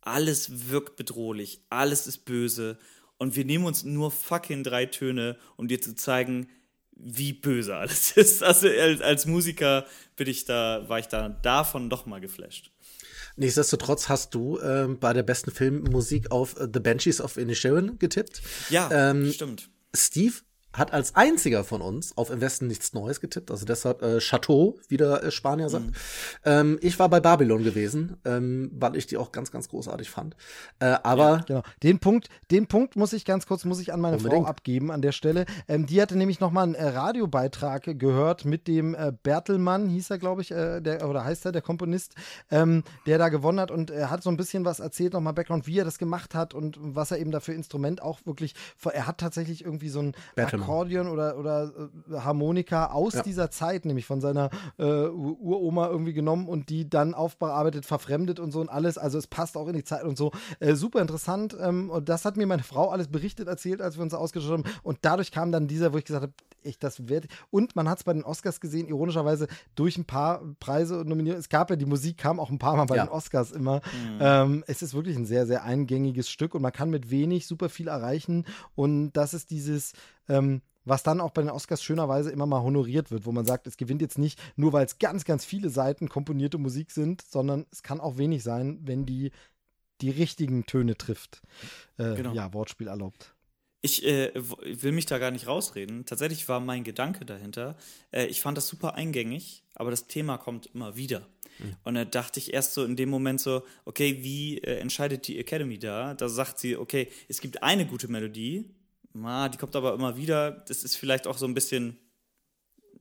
alles 0.00 0.68
wirkt 0.70 0.96
bedrohlich, 0.96 1.60
alles 1.70 2.06
ist 2.06 2.24
böse. 2.24 2.78
Und 3.18 3.36
wir 3.36 3.44
nehmen 3.44 3.64
uns 3.64 3.84
nur 3.84 4.10
fucking 4.10 4.64
drei 4.64 4.86
Töne, 4.86 5.38
um 5.56 5.68
dir 5.68 5.80
zu 5.80 5.94
zeigen, 5.94 6.48
wie 6.96 7.32
böse 7.32 7.76
alles 7.76 8.12
ist. 8.16 8.42
Also 8.42 8.68
als, 8.68 9.00
als 9.00 9.26
Musiker 9.26 9.86
bin 10.16 10.28
ich 10.28 10.44
da, 10.44 10.84
war 10.88 10.98
ich 10.98 11.06
da 11.08 11.28
davon 11.28 11.90
doch 11.90 12.06
mal 12.06 12.20
geflasht. 12.20 12.70
Nichtsdestotrotz 13.36 14.08
hast 14.08 14.34
du 14.34 14.60
ähm, 14.60 14.98
bei 14.98 15.12
der 15.14 15.22
besten 15.22 15.50
Filmmusik 15.50 16.30
auf 16.30 16.54
The 16.58 16.80
Banshees 16.80 17.20
of 17.20 17.38
Inisherin 17.38 17.98
getippt. 17.98 18.42
Ja, 18.68 18.90
Ähm, 19.10 19.32
stimmt. 19.32 19.70
Steve 19.94 20.34
hat 20.72 20.92
als 20.92 21.14
einziger 21.14 21.64
von 21.64 21.82
uns 21.82 22.16
auf 22.16 22.30
Im 22.30 22.40
Westen 22.40 22.66
nichts 22.66 22.92
Neues 22.94 23.20
getippt, 23.20 23.50
also 23.50 23.66
deshalb 23.66 24.02
äh, 24.02 24.18
Chateau, 24.18 24.78
wie 24.88 24.96
der 24.96 25.22
äh, 25.22 25.30
Spanier 25.30 25.68
sagt. 25.68 25.86
Mhm. 25.86 25.92
Ähm, 26.44 26.78
ich 26.80 26.98
war 26.98 27.08
bei 27.08 27.20
Babylon 27.20 27.62
gewesen, 27.62 28.16
ähm, 28.24 28.70
weil 28.74 28.96
ich 28.96 29.06
die 29.06 29.16
auch 29.16 29.32
ganz, 29.32 29.50
ganz 29.50 29.68
großartig 29.68 30.10
fand. 30.10 30.36
Äh, 30.78 30.96
aber 31.02 31.42
Genau. 31.46 31.62
Den 31.82 31.98
Punkt, 31.98 32.28
den 32.50 32.66
Punkt 32.66 32.96
muss 32.96 33.12
ich 33.12 33.24
ganz 33.24 33.46
kurz, 33.46 33.64
muss 33.64 33.80
ich 33.80 33.92
an 33.92 34.00
meine 34.00 34.16
Unbedingt. 34.16 34.44
Frau 34.44 34.48
abgeben 34.48 34.90
an 34.90 35.02
der 35.02 35.12
Stelle. 35.12 35.46
Ähm, 35.68 35.86
die 35.86 36.00
hatte 36.00 36.16
nämlich 36.16 36.40
nochmal 36.40 36.64
einen 36.64 36.74
äh, 36.74 36.88
Radiobeitrag 36.88 37.98
gehört 37.98 38.44
mit 38.44 38.68
dem 38.68 38.94
äh, 38.94 39.12
Bertelmann, 39.22 39.88
hieß 39.88 40.10
er, 40.10 40.18
glaube 40.18 40.42
ich, 40.42 40.50
äh, 40.50 40.80
der, 40.80 41.08
oder 41.08 41.24
heißt 41.24 41.44
er, 41.46 41.52
der 41.52 41.62
Komponist, 41.62 42.14
ähm, 42.50 42.84
der 43.06 43.18
da 43.18 43.28
gewonnen 43.28 43.60
hat 43.60 43.70
und 43.70 43.90
er 43.90 44.10
hat 44.10 44.22
so 44.22 44.30
ein 44.30 44.36
bisschen 44.36 44.64
was 44.64 44.80
erzählt, 44.80 45.12
nochmal 45.12 45.32
Background, 45.32 45.66
wie 45.66 45.78
er 45.78 45.84
das 45.84 45.98
gemacht 45.98 46.34
hat 46.34 46.54
und 46.54 46.78
was 46.80 47.10
er 47.10 47.18
eben 47.18 47.30
dafür 47.30 47.54
Instrument 47.54 48.02
auch 48.02 48.20
wirklich, 48.24 48.54
er 48.92 49.06
hat 49.06 49.18
tatsächlich 49.18 49.64
irgendwie 49.64 49.88
so 49.88 50.00
ein 50.00 50.14
Bertelmann. 50.34 50.61
Akkordeon 50.62 51.08
oder, 51.08 51.36
oder 51.38 51.72
äh, 52.10 52.14
Harmonika 52.18 52.86
aus 52.86 53.14
Ja. 53.14 53.22
dieser 53.22 53.50
Zeit, 53.50 53.84
nämlich 53.84 54.06
von 54.06 54.20
seiner 54.20 54.50
äh, 54.78 54.84
Ur- 54.84 55.40
Uroma 55.40 55.88
irgendwie 55.88 56.12
genommen 56.12 56.48
und 56.48 56.68
die 56.68 56.88
dann 56.88 57.14
aufbearbeitet, 57.14 57.84
verfremdet 57.86 58.40
und 58.40 58.52
so 58.52 58.60
und 58.60 58.68
alles. 58.68 58.98
Also 58.98 59.18
es 59.18 59.26
passt 59.26 59.56
auch 59.56 59.68
in 59.68 59.74
die 59.74 59.84
Zeit 59.84 60.04
und 60.04 60.16
so. 60.16 60.32
Äh, 60.60 60.74
super 60.74 61.00
interessant. 61.00 61.56
Ähm, 61.60 61.90
und 61.90 62.08
das 62.08 62.24
hat 62.24 62.36
mir 62.36 62.46
meine 62.46 62.62
Frau 62.62 62.90
alles 62.90 63.08
berichtet, 63.08 63.48
erzählt, 63.48 63.82
als 63.82 63.96
wir 63.96 64.02
uns 64.02 64.14
ausgeschaut 64.14 64.52
haben. 64.52 64.64
Und 64.82 64.98
dadurch 65.02 65.30
kam 65.32 65.52
dann 65.52 65.66
dieser, 65.66 65.92
wo 65.92 65.98
ich 65.98 66.04
gesagt 66.04 66.22
habe, 66.22 66.32
ich, 66.64 66.78
das 66.78 67.08
wird. 67.08 67.26
Und 67.50 67.74
man 67.74 67.88
hat 67.88 67.98
es 67.98 68.04
bei 68.04 68.12
den 68.12 68.22
Oscars 68.22 68.60
gesehen, 68.60 68.86
ironischerweise 68.86 69.48
durch 69.74 69.98
ein 69.98 70.04
paar 70.04 70.42
Preise 70.60 71.00
und 71.00 71.08
Nominierungen. 71.08 71.40
Es 71.40 71.48
gab 71.48 71.70
ja, 71.70 71.76
die 71.76 71.86
Musik 71.86 72.18
kam 72.18 72.38
auch 72.38 72.50
ein 72.50 72.58
paar 72.60 72.76
Mal 72.76 72.84
bei 72.84 72.96
Ja. 72.96 73.06
den 73.06 73.10
Oscars 73.10 73.50
immer. 73.50 73.80
Ähm, 74.20 74.62
es 74.68 74.80
ist 74.80 74.94
wirklich 74.94 75.16
ein 75.16 75.26
sehr, 75.26 75.46
sehr 75.46 75.64
eingängiges 75.64 76.30
Stück 76.30 76.54
und 76.54 76.62
man 76.62 76.70
kann 76.72 76.88
mit 76.90 77.10
wenig 77.10 77.48
super 77.48 77.68
viel 77.68 77.88
erreichen. 77.88 78.44
Und 78.76 79.12
das 79.14 79.34
ist 79.34 79.50
dieses, 79.50 79.92
ähm, 80.28 80.62
was 80.84 81.02
dann 81.02 81.20
auch 81.20 81.30
bei 81.30 81.42
den 81.42 81.50
Oscars 81.50 81.82
schönerweise 81.82 82.30
immer 82.30 82.46
mal 82.46 82.62
honoriert 82.62 83.10
wird, 83.10 83.24
wo 83.24 83.32
man 83.32 83.44
sagt, 83.44 83.66
es 83.66 83.76
gewinnt 83.76 84.02
jetzt 84.02 84.18
nicht 84.18 84.40
nur, 84.56 84.72
weil 84.72 84.84
es 84.84 84.98
ganz, 84.98 85.24
ganz 85.24 85.44
viele 85.44 85.70
Seiten 85.70 86.08
komponierte 86.08 86.58
Musik 86.58 86.90
sind, 86.90 87.22
sondern 87.22 87.66
es 87.70 87.82
kann 87.82 88.00
auch 88.00 88.18
wenig 88.18 88.42
sein, 88.42 88.80
wenn 88.82 89.06
die 89.06 89.30
die 90.00 90.10
richtigen 90.10 90.66
Töne 90.66 90.96
trifft. 90.96 91.42
Äh, 91.96 92.16
Genau. 92.16 92.34
Ja, 92.34 92.52
Wortspiel 92.52 92.88
erlaubt. 92.88 93.34
Ich 93.82 94.04
äh, 94.04 94.32
will 94.34 94.92
mich 94.92 95.06
da 95.06 95.18
gar 95.18 95.30
nicht 95.30 95.46
rausreden. 95.46 96.06
Tatsächlich 96.06 96.48
war 96.48 96.60
mein 96.60 96.84
Gedanke 96.84 97.24
dahinter. 97.24 97.76
Äh, 98.10 98.26
ich 98.26 98.40
fand 98.40 98.56
das 98.56 98.68
super 98.68 98.94
eingängig, 98.94 99.64
aber 99.74 99.90
das 99.90 100.06
Thema 100.06 100.38
kommt 100.38 100.66
immer 100.66 100.96
wieder. 100.96 101.26
Und 101.84 101.94
da 101.94 102.04
dachte 102.04 102.40
ich 102.40 102.54
erst 102.54 102.74
so 102.74 102.84
in 102.84 102.96
dem 102.96 103.10
Moment 103.10 103.40
so, 103.40 103.62
okay, 103.84 104.22
wie 104.22 104.58
äh, 104.58 104.78
entscheidet 104.78 105.28
die 105.28 105.38
Academy 105.38 105.78
da? 105.78 106.14
Da 106.14 106.28
sagt 106.28 106.58
sie, 106.58 106.76
okay, 106.76 107.08
es 107.28 107.40
gibt 107.40 107.62
eine 107.62 107.86
gute 107.86 108.08
Melodie, 108.08 108.70
ah, 109.22 109.48
die 109.48 109.58
kommt 109.58 109.76
aber 109.76 109.94
immer 109.94 110.16
wieder. 110.16 110.50
Das 110.50 110.84
ist 110.84 110.96
vielleicht 110.96 111.26
auch 111.26 111.38
so 111.38 111.46
ein 111.46 111.54
bisschen, 111.54 111.98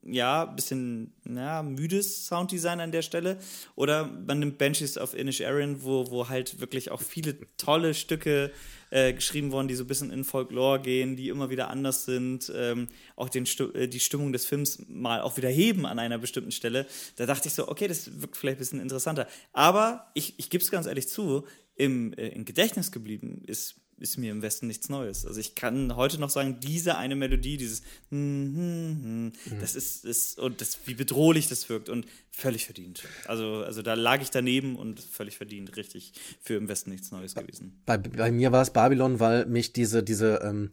ja, 0.04 0.46
bisschen, 0.46 1.14
ja, 1.26 1.64
müdes 1.64 2.28
Sounddesign 2.28 2.80
an 2.80 2.92
der 2.92 3.02
Stelle. 3.02 3.38
Oder 3.76 4.06
man 4.06 4.40
nimmt 4.40 4.58
Banshees 4.58 4.98
of 4.98 5.14
Inisherin, 5.14 5.84
wo, 5.84 6.10
wo 6.10 6.30
halt 6.30 6.60
wirklich 6.60 6.92
auch 6.92 7.02
viele 7.02 7.38
tolle 7.58 7.94
Stücke 7.94 8.52
äh, 8.90 9.14
geschrieben 9.14 9.52
wurden, 9.52 9.68
die 9.68 9.76
so 9.76 9.84
ein 9.84 9.88
bisschen 9.88 10.12
in 10.12 10.24
Folklore 10.24 10.82
gehen, 10.82 11.16
die 11.16 11.30
immer 11.30 11.50
wieder 11.50 11.70
anders 11.70 12.06
sind, 12.06 12.52
ähm, 12.56 12.88
auch 13.16 13.30
den 13.30 13.46
äh, 13.74 13.88
die 13.88 14.00
Stimmung 14.00 14.34
des 14.34 14.46
Films 14.46 14.84
mal 14.88 15.22
auch 15.22 15.38
wieder 15.38 15.50
heben 15.50 15.86
an 15.86 16.00
einer 16.00 16.18
bestimmten 16.18 16.52
Stelle. 16.52 16.86
Da 17.16 17.26
dachte 17.26 17.48
ich 17.48 17.54
so, 17.54 17.68
okay, 17.68 17.88
das 17.88 18.22
wirkt 18.22 18.38
vielleicht 18.38 18.58
ein 18.58 18.60
bisschen 18.60 18.82
interessanter. 18.82 19.28
Aber 19.54 20.12
ich, 20.14 20.38
ich 20.38 20.50
gebe 20.50 20.64
es 20.64 20.72
ganz 20.72 20.88
ehrlich 20.88 21.08
zu, 21.08 21.46
im, 21.76 22.14
äh, 22.14 22.28
im 22.30 22.46
Gedächtnis 22.46 22.92
geblieben 22.92 23.44
ist, 23.46 23.81
ist 24.02 24.18
mir 24.18 24.32
im 24.32 24.42
Westen 24.42 24.68
nichts 24.68 24.90
Neues. 24.90 25.26
Also 25.26 25.40
ich 25.40 25.56
kann 25.56 25.96
heute 25.96 26.20
noch 26.20 26.30
sagen, 26.30 26.60
diese 26.60 26.98
eine 26.98 27.16
Melodie, 27.16 27.58
dieses 27.58 27.82
hm, 28.10 28.56
hm, 28.56 29.34
hm, 29.46 29.60
das 29.60 29.76
ist, 29.76 30.06
ist 30.06 30.40
und 30.40 30.62
das, 30.62 30.80
wie 30.86 30.96
bedrohlich 30.96 31.48
das 31.48 31.70
wirkt 31.70 31.90
und 31.90 32.06
völlig 32.32 32.66
verdient. 32.66 33.04
Also, 33.26 33.64
also 33.64 33.82
da 33.82 33.94
lag 33.94 34.22
ich 34.22 34.32
daneben 34.32 34.76
und 34.76 35.00
völlig 35.00 35.38
verdient, 35.38 35.78
richtig 35.78 36.14
für 36.42 36.56
im 36.56 36.68
Westen 36.68 36.90
nichts 36.90 37.12
Neues 37.12 37.36
gewesen. 37.36 37.82
bei, 37.86 37.98
bei 37.98 38.32
mir 38.32 38.52
war 38.52 38.62
es 38.62 38.72
Babylon, 38.72 39.20
weil 39.20 39.46
mich 39.46 39.74
diese, 39.74 40.04
diese, 40.04 40.42
ähm, 40.44 40.70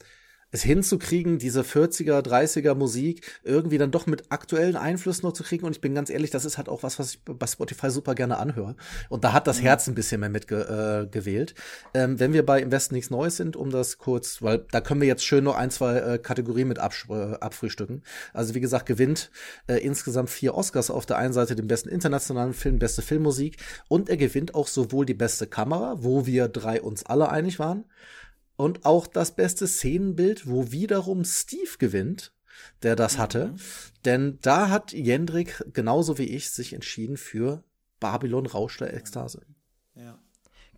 es 0.51 0.63
hinzukriegen, 0.63 1.39
diese 1.39 1.63
40er, 1.63 2.23
30er 2.23 2.75
Musik 2.75 3.41
irgendwie 3.45 3.79
dann 3.79 3.91
doch 3.91 4.07
mit 4.07 4.31
aktuellen 4.31 4.77
Einflüssen 4.77 5.27
noch 5.27 5.35
zu 5.35 5.43
kriegen. 5.43 5.67
Und 5.67 5.73
ich 5.73 5.81
bin 5.81 5.95
ganz 5.95 6.09
ehrlich, 6.09 6.31
das 6.31 6.45
ist 6.45 6.57
halt 6.57 6.69
auch 6.69 6.83
was, 6.83 6.99
was 6.99 7.15
ich 7.15 7.25
bei 7.25 7.47
Spotify 7.47 7.91
super 7.91 8.15
gerne 8.15 8.39
anhöre. 8.39 8.77
Und 9.11 9.25
da 9.25 9.33
hat 9.33 9.47
das 9.47 9.59
mhm. 9.59 9.65
Herz 9.65 9.89
ein 9.89 9.95
bisschen 9.95 10.21
mehr 10.21 10.31
mitgewählt. 10.31 11.55
Äh, 11.93 12.05
ähm, 12.05 12.19
wenn 12.19 12.33
wir 12.33 12.47
bei 12.47 12.63
Im 12.63 12.71
Westen 12.71 12.95
nichts 12.95 13.11
Neues 13.11 13.37
sind, 13.37 13.57
um 13.57 13.71
das 13.71 13.99
kurz, 13.99 14.41
weil 14.41 14.65
da 14.71 14.81
können 14.81 15.01
wir 15.01 15.09
jetzt 15.09 15.25
schön 15.25 15.45
noch 15.45 15.57
ein, 15.57 15.71
zwei 15.71 15.99
äh, 15.99 16.19
Kategorien 16.19 16.69
mit 16.69 16.79
äh, 16.79 16.81
abfrühstücken. 16.81 18.03
Also 18.33 18.55
wie 18.55 18.61
gesagt, 18.61 18.87
gewinnt 18.87 19.31
äh, 19.67 19.77
insgesamt 19.77 20.31
vier 20.31 20.55
Oscars 20.55 20.91
auf 20.91 21.05
der 21.05 21.19
einen 21.19 21.33
Seite 21.33 21.57
den 21.57 21.67
besten 21.67 21.91
internationalen 21.91 22.55
Film, 22.55 22.79
beste 22.79 23.03
Filmmusik 23.03 23.59
und 23.89 24.09
er 24.09 24.17
gewinnt 24.17 24.55
auch 24.55 24.67
sowohl 24.67 25.05
die 25.05 25.15
beste 25.15 25.47
Kamera, 25.47 25.97
wo 25.99 26.27
wir 26.27 26.49
drei 26.49 26.81
uns 26.81 27.05
alle 27.05 27.29
einig 27.31 27.59
waren, 27.59 27.85
und 28.59 28.85
auch 28.85 29.07
das 29.07 29.37
beste 29.37 29.69
Szenenbild, 29.69 30.49
wo 30.49 30.73
wiederum 30.73 31.25
Steve 31.25 31.79
gewinnt, 31.79 32.35
der 32.83 32.97
das 32.97 33.17
mhm. 33.17 33.19
hatte. 33.21 33.55
Denn 34.05 34.39
da 34.43 34.69
hat 34.69 34.93
Jendrik 34.93 35.65
genauso 35.73 36.19
wie 36.19 36.25
ich 36.25 36.51
sich 36.51 36.73
entschieden 36.73 37.17
für 37.17 37.63
Babylon 38.01 38.47
Rausch 38.47 38.77
der 38.79 38.93
Ekstase. 38.95 39.47
Ja. 39.95 40.19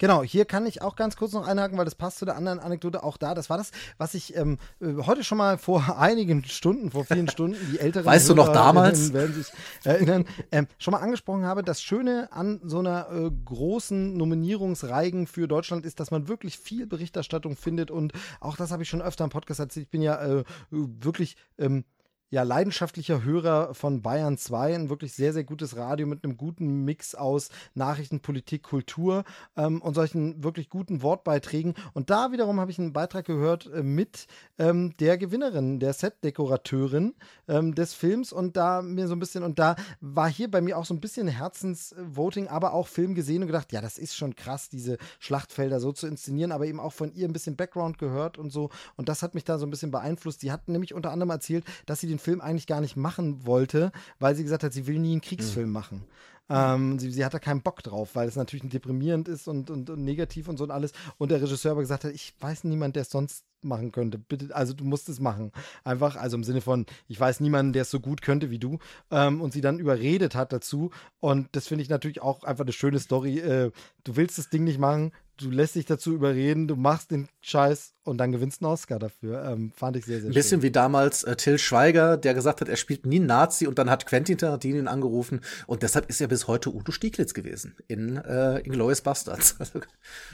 Genau, 0.00 0.22
hier 0.22 0.46
kann 0.46 0.64
ich 0.64 0.80
auch 0.80 0.96
ganz 0.96 1.14
kurz 1.14 1.34
noch 1.34 1.46
einhaken, 1.46 1.76
weil 1.76 1.84
das 1.84 1.94
passt 1.94 2.16
zu 2.16 2.24
der 2.24 2.34
anderen 2.34 2.58
Anekdote 2.58 3.02
auch 3.04 3.18
da. 3.18 3.34
Das 3.34 3.50
war 3.50 3.58
das, 3.58 3.70
was 3.98 4.14
ich 4.14 4.34
ähm, 4.34 4.56
äh, 4.80 4.94
heute 5.04 5.22
schon 5.22 5.36
mal 5.36 5.58
vor 5.58 5.98
einigen 5.98 6.42
Stunden, 6.44 6.90
vor 6.90 7.04
vielen 7.04 7.28
Stunden, 7.28 7.58
die 7.70 7.78
älteren 7.78 8.06
Weißt 8.06 8.26
Hörer, 8.26 8.34
du 8.34 8.42
noch 8.42 8.52
damals? 8.52 9.12
werden 9.12 9.34
sich 9.34 9.52
erinnern, 9.84 10.24
ähm, 10.52 10.68
schon 10.78 10.92
mal 10.92 11.00
angesprochen 11.00 11.44
habe. 11.44 11.62
Das 11.62 11.82
Schöne 11.82 12.32
an 12.32 12.62
so 12.64 12.78
einer 12.78 13.10
äh, 13.12 13.30
großen 13.44 14.16
Nominierungsreigen 14.16 15.26
für 15.26 15.46
Deutschland 15.46 15.84
ist, 15.84 16.00
dass 16.00 16.10
man 16.10 16.28
wirklich 16.28 16.58
viel 16.58 16.86
Berichterstattung 16.86 17.54
findet 17.54 17.90
und 17.90 18.14
auch 18.40 18.56
das 18.56 18.70
habe 18.70 18.82
ich 18.82 18.88
schon 18.88 19.02
öfter 19.02 19.24
im 19.24 19.30
Podcast 19.30 19.60
erzählt. 19.60 19.84
Ich 19.84 19.90
bin 19.90 20.00
ja 20.00 20.18
äh, 20.24 20.44
wirklich 20.70 21.36
ähm, 21.58 21.84
ja, 22.30 22.44
leidenschaftlicher 22.44 23.24
Hörer 23.24 23.74
von 23.74 24.02
Bayern 24.02 24.38
2, 24.38 24.74
ein 24.76 24.88
wirklich 24.88 25.12
sehr, 25.14 25.32
sehr 25.32 25.42
gutes 25.42 25.76
Radio 25.76 26.06
mit 26.06 26.22
einem 26.22 26.36
guten 26.36 26.84
Mix 26.84 27.16
aus 27.16 27.48
Nachrichten, 27.74 28.20
Politik, 28.20 28.62
Kultur 28.62 29.24
ähm, 29.56 29.82
und 29.82 29.94
solchen 29.94 30.44
wirklich 30.44 30.70
guten 30.70 31.02
Wortbeiträgen. 31.02 31.74
Und 31.92 32.08
da 32.08 32.30
wiederum 32.30 32.60
habe 32.60 32.70
ich 32.70 32.78
einen 32.78 32.92
Beitrag 32.92 33.24
gehört 33.24 33.66
äh, 33.66 33.82
mit 33.82 34.28
ähm, 34.58 34.96
der 34.98 35.18
Gewinnerin, 35.18 35.80
der 35.80 35.92
Setdekorateurin 35.92 37.14
ähm, 37.48 37.74
des 37.74 37.94
Films 37.94 38.32
und 38.32 38.56
da 38.56 38.80
mir 38.80 39.08
so 39.08 39.16
ein 39.16 39.20
bisschen, 39.20 39.42
und 39.42 39.58
da 39.58 39.74
war 40.00 40.30
hier 40.30 40.48
bei 40.48 40.60
mir 40.60 40.78
auch 40.78 40.84
so 40.84 40.94
ein 40.94 41.00
bisschen 41.00 41.26
Herzensvoting, 41.26 42.46
aber 42.46 42.74
auch 42.74 42.86
Film 42.86 43.16
gesehen 43.16 43.42
und 43.42 43.48
gedacht, 43.48 43.72
ja, 43.72 43.80
das 43.80 43.98
ist 43.98 44.14
schon 44.14 44.36
krass, 44.36 44.68
diese 44.68 44.98
Schlachtfelder 45.18 45.80
so 45.80 45.90
zu 45.90 46.06
inszenieren, 46.06 46.52
aber 46.52 46.66
eben 46.66 46.78
auch 46.78 46.92
von 46.92 47.12
ihr 47.12 47.26
ein 47.28 47.32
bisschen 47.32 47.56
Background 47.56 47.98
gehört 47.98 48.38
und 48.38 48.50
so. 48.50 48.70
Und 48.94 49.08
das 49.08 49.24
hat 49.24 49.34
mich 49.34 49.42
da 49.42 49.58
so 49.58 49.66
ein 49.66 49.70
bisschen 49.70 49.90
beeinflusst. 49.90 50.42
Die 50.42 50.52
hat 50.52 50.68
nämlich 50.68 50.94
unter 50.94 51.10
anderem 51.10 51.30
erzählt, 51.30 51.64
dass 51.86 51.98
sie 51.98 52.06
den 52.06 52.19
Film 52.20 52.40
eigentlich 52.40 52.66
gar 52.66 52.80
nicht 52.80 52.96
machen 52.96 53.46
wollte, 53.46 53.90
weil 54.18 54.34
sie 54.34 54.44
gesagt 54.44 54.62
hat, 54.62 54.72
sie 54.72 54.86
will 54.86 54.98
nie 54.98 55.12
einen 55.12 55.20
Kriegsfilm 55.20 55.68
mhm. 55.68 55.72
machen. 55.72 56.04
Ähm, 56.50 56.98
sie, 56.98 57.12
sie, 57.12 57.24
hatte 57.24 57.38
keinen 57.38 57.62
Bock 57.62 57.80
drauf, 57.82 58.10
weil 58.14 58.26
es 58.26 58.34
natürlich 58.34 58.68
deprimierend 58.68 59.28
ist 59.28 59.46
und, 59.46 59.70
und, 59.70 59.88
und, 59.88 60.04
negativ 60.04 60.48
und 60.48 60.56
so 60.56 60.64
und 60.64 60.72
alles. 60.72 60.90
Und 61.16 61.30
der 61.30 61.40
Regisseur 61.40 61.72
aber 61.72 61.80
gesagt 61.80 62.02
hat, 62.02 62.12
ich 62.12 62.34
weiß 62.40 62.64
niemand, 62.64 62.96
der 62.96 63.02
es 63.02 63.10
sonst 63.10 63.44
machen 63.62 63.92
könnte. 63.92 64.18
Bitte, 64.18 64.54
also 64.54 64.72
du 64.74 64.84
musst 64.84 65.08
es 65.08 65.20
machen. 65.20 65.52
Einfach, 65.84 66.16
also 66.16 66.36
im 66.36 66.42
Sinne 66.42 66.60
von, 66.60 66.86
ich 67.06 67.20
weiß 67.20 67.38
niemanden, 67.38 67.72
der 67.72 67.82
es 67.82 67.90
so 67.90 68.00
gut 68.00 68.20
könnte 68.20 68.50
wie 68.50 68.58
du. 68.58 68.78
Ähm, 69.12 69.40
und 69.40 69.52
sie 69.52 69.60
dann 69.60 69.78
überredet 69.78 70.34
hat 70.34 70.52
dazu. 70.52 70.90
Und 71.20 71.48
das 71.52 71.68
finde 71.68 71.82
ich 71.82 71.88
natürlich 71.88 72.20
auch 72.20 72.42
einfach 72.42 72.64
eine 72.64 72.72
schöne 72.72 72.98
Story. 72.98 73.38
Äh, 73.38 73.70
du 74.02 74.16
willst 74.16 74.36
das 74.36 74.48
Ding 74.48 74.64
nicht 74.64 74.80
machen, 74.80 75.12
du 75.40 75.50
lässt 75.50 75.74
dich 75.74 75.86
dazu 75.86 76.12
überreden, 76.12 76.68
du 76.68 76.76
machst 76.76 77.10
den 77.10 77.28
Scheiß 77.40 77.94
und 78.04 78.18
dann 78.18 78.32
gewinnst 78.32 78.62
einen 78.62 78.70
Oscar 78.72 78.98
dafür. 78.98 79.44
Ähm, 79.44 79.72
fand 79.74 79.96
ich 79.96 80.04
sehr, 80.04 80.20
sehr 80.20 80.30
Ein 80.30 80.34
bisschen 80.34 80.60
schön. 80.60 80.62
wie 80.62 80.70
damals 80.70 81.24
äh, 81.24 81.36
Till 81.36 81.58
Schweiger, 81.58 82.16
der 82.16 82.34
gesagt 82.34 82.60
hat, 82.60 82.68
er 82.68 82.76
spielt 82.76 83.06
nie 83.06 83.20
Nazi 83.20 83.66
und 83.66 83.78
dann 83.78 83.90
hat 83.90 84.06
Quentin 84.06 84.38
Tarantino 84.38 84.78
ihn 84.78 84.88
angerufen 84.88 85.40
und 85.66 85.82
deshalb 85.82 86.08
ist 86.08 86.20
er 86.20 86.28
bis 86.28 86.46
heute 86.46 86.74
Udo 86.74 86.92
Stieglitz 86.92 87.34
gewesen 87.34 87.76
in 87.88 88.16
äh, 88.16 88.58
Inglourious 88.60 89.00
Bastards. 89.00 89.56
Also, 89.60 89.80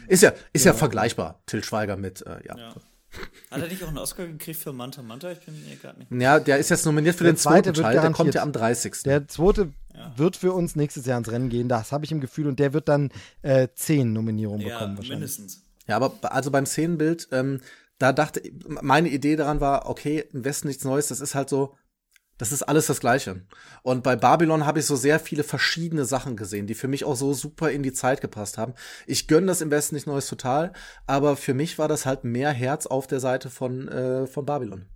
ist 0.07 0.23
ja, 0.23 0.33
ist 0.53 0.65
ja, 0.65 0.73
ja 0.73 0.79
vergleichbar, 0.79 1.41
Till 1.47 1.65
Schweiger 1.65 1.97
mit, 1.97 2.25
äh, 2.25 2.39
ja. 2.47 2.57
ja. 2.57 2.75
Hat 3.51 3.63
er 3.63 3.69
nicht 3.69 3.83
auch 3.83 3.89
einen 3.89 3.99
Oscar 3.99 4.27
gekriegt 4.27 4.61
für 4.61 4.73
Manta 4.73 5.03
Manta? 5.03 5.31
Ich 5.33 5.41
bin 5.41 5.55
mir 5.69 5.77
gerade 5.77 5.99
nicht. 5.99 6.11
Ja, 6.13 6.41
der 6.41 6.59
ist 6.59 6.71
jetzt 6.71 6.87
nominiert 6.87 7.17
für 7.17 7.25
der 7.25 7.33
den 7.33 7.39
zweiten 7.39 7.75
Teil, 7.75 8.01
der 8.01 8.11
kommt 8.11 8.35
ja 8.35 8.43
am 8.43 8.53
30. 8.53 9.03
Der 9.05 9.29
zweite 9.29 9.73
ja. 9.95 10.13
wird 10.17 10.37
für 10.37 10.53
uns 10.53 10.77
nächstes 10.77 11.07
Jahr 11.07 11.19
ins 11.19 11.31
Rennen 11.31 11.49
gehen, 11.49 11.69
das 11.69 11.93
habe 11.93 12.05
ich 12.05 12.13
im 12.13 12.21
Gefühl, 12.21 12.47
und 12.47 12.59
der 12.59 12.73
wird 12.73 12.89
dann 12.89 13.11
äh, 13.43 13.69
zehn 13.75 14.13
Nominierungen 14.13 14.67
ja, 14.67 14.75
bekommen 14.75 14.97
wahrscheinlich. 14.97 15.21
mindestens. 15.21 15.63
Ja, 15.87 15.97
aber 15.97 16.13
also 16.33 16.51
beim 16.51 16.67
Szenenbild, 16.67 17.29
ähm, 17.33 17.61
da 17.99 18.13
dachte 18.13 18.43
meine 18.67 19.09
Idee 19.09 19.37
daran 19.37 19.61
war, 19.61 19.89
okay, 19.89 20.25
im 20.33 20.45
Westen 20.45 20.69
nichts 20.69 20.85
Neues, 20.85 21.09
das 21.09 21.21
ist 21.21 21.35
halt 21.35 21.49
so, 21.49 21.75
das 22.39 22.53
ist 22.53 22.63
alles 22.63 22.87
das 22.87 23.01
Gleiche. 23.01 23.43
Und 23.83 24.03
bei 24.03 24.17
Babylon 24.17 24.67
habe 24.67 24.81
ich 24.81 24.87
so 24.87 24.97
sehr 24.97 25.19
viele 25.21 25.45
verschiedene 25.45 26.05
Sachen 26.05 26.37
gesehen, 26.37 26.67
die 26.67 26.75
für 26.75 26.89
mich 26.89 27.05
auch 27.05 27.17
so 27.17 27.33
super 27.33 27.71
in 27.71 27.83
die 27.83 27.93
Zeit 27.93 28.21
gepasst 28.21 28.59
haben. 28.59 28.75
Ich 29.07 29.29
gönne 29.29 29.47
das 29.47 29.61
im 29.61 29.71
Westen 29.71 29.95
nicht 29.95 30.07
Neues 30.07 30.27
total, 30.27 30.73
aber 31.07 31.37
für 31.37 31.55
mich 31.55 31.79
war 31.79 31.89
das 31.89 32.07
halt 32.07 32.25
mehr 32.25 32.51
Herz 32.51 32.87
auf 32.87 33.07
der 33.07 33.21
Seite 33.21 33.51
von, 33.51 33.89
äh, 33.89 34.27
von 34.27 34.45
Babylon. 34.45 34.87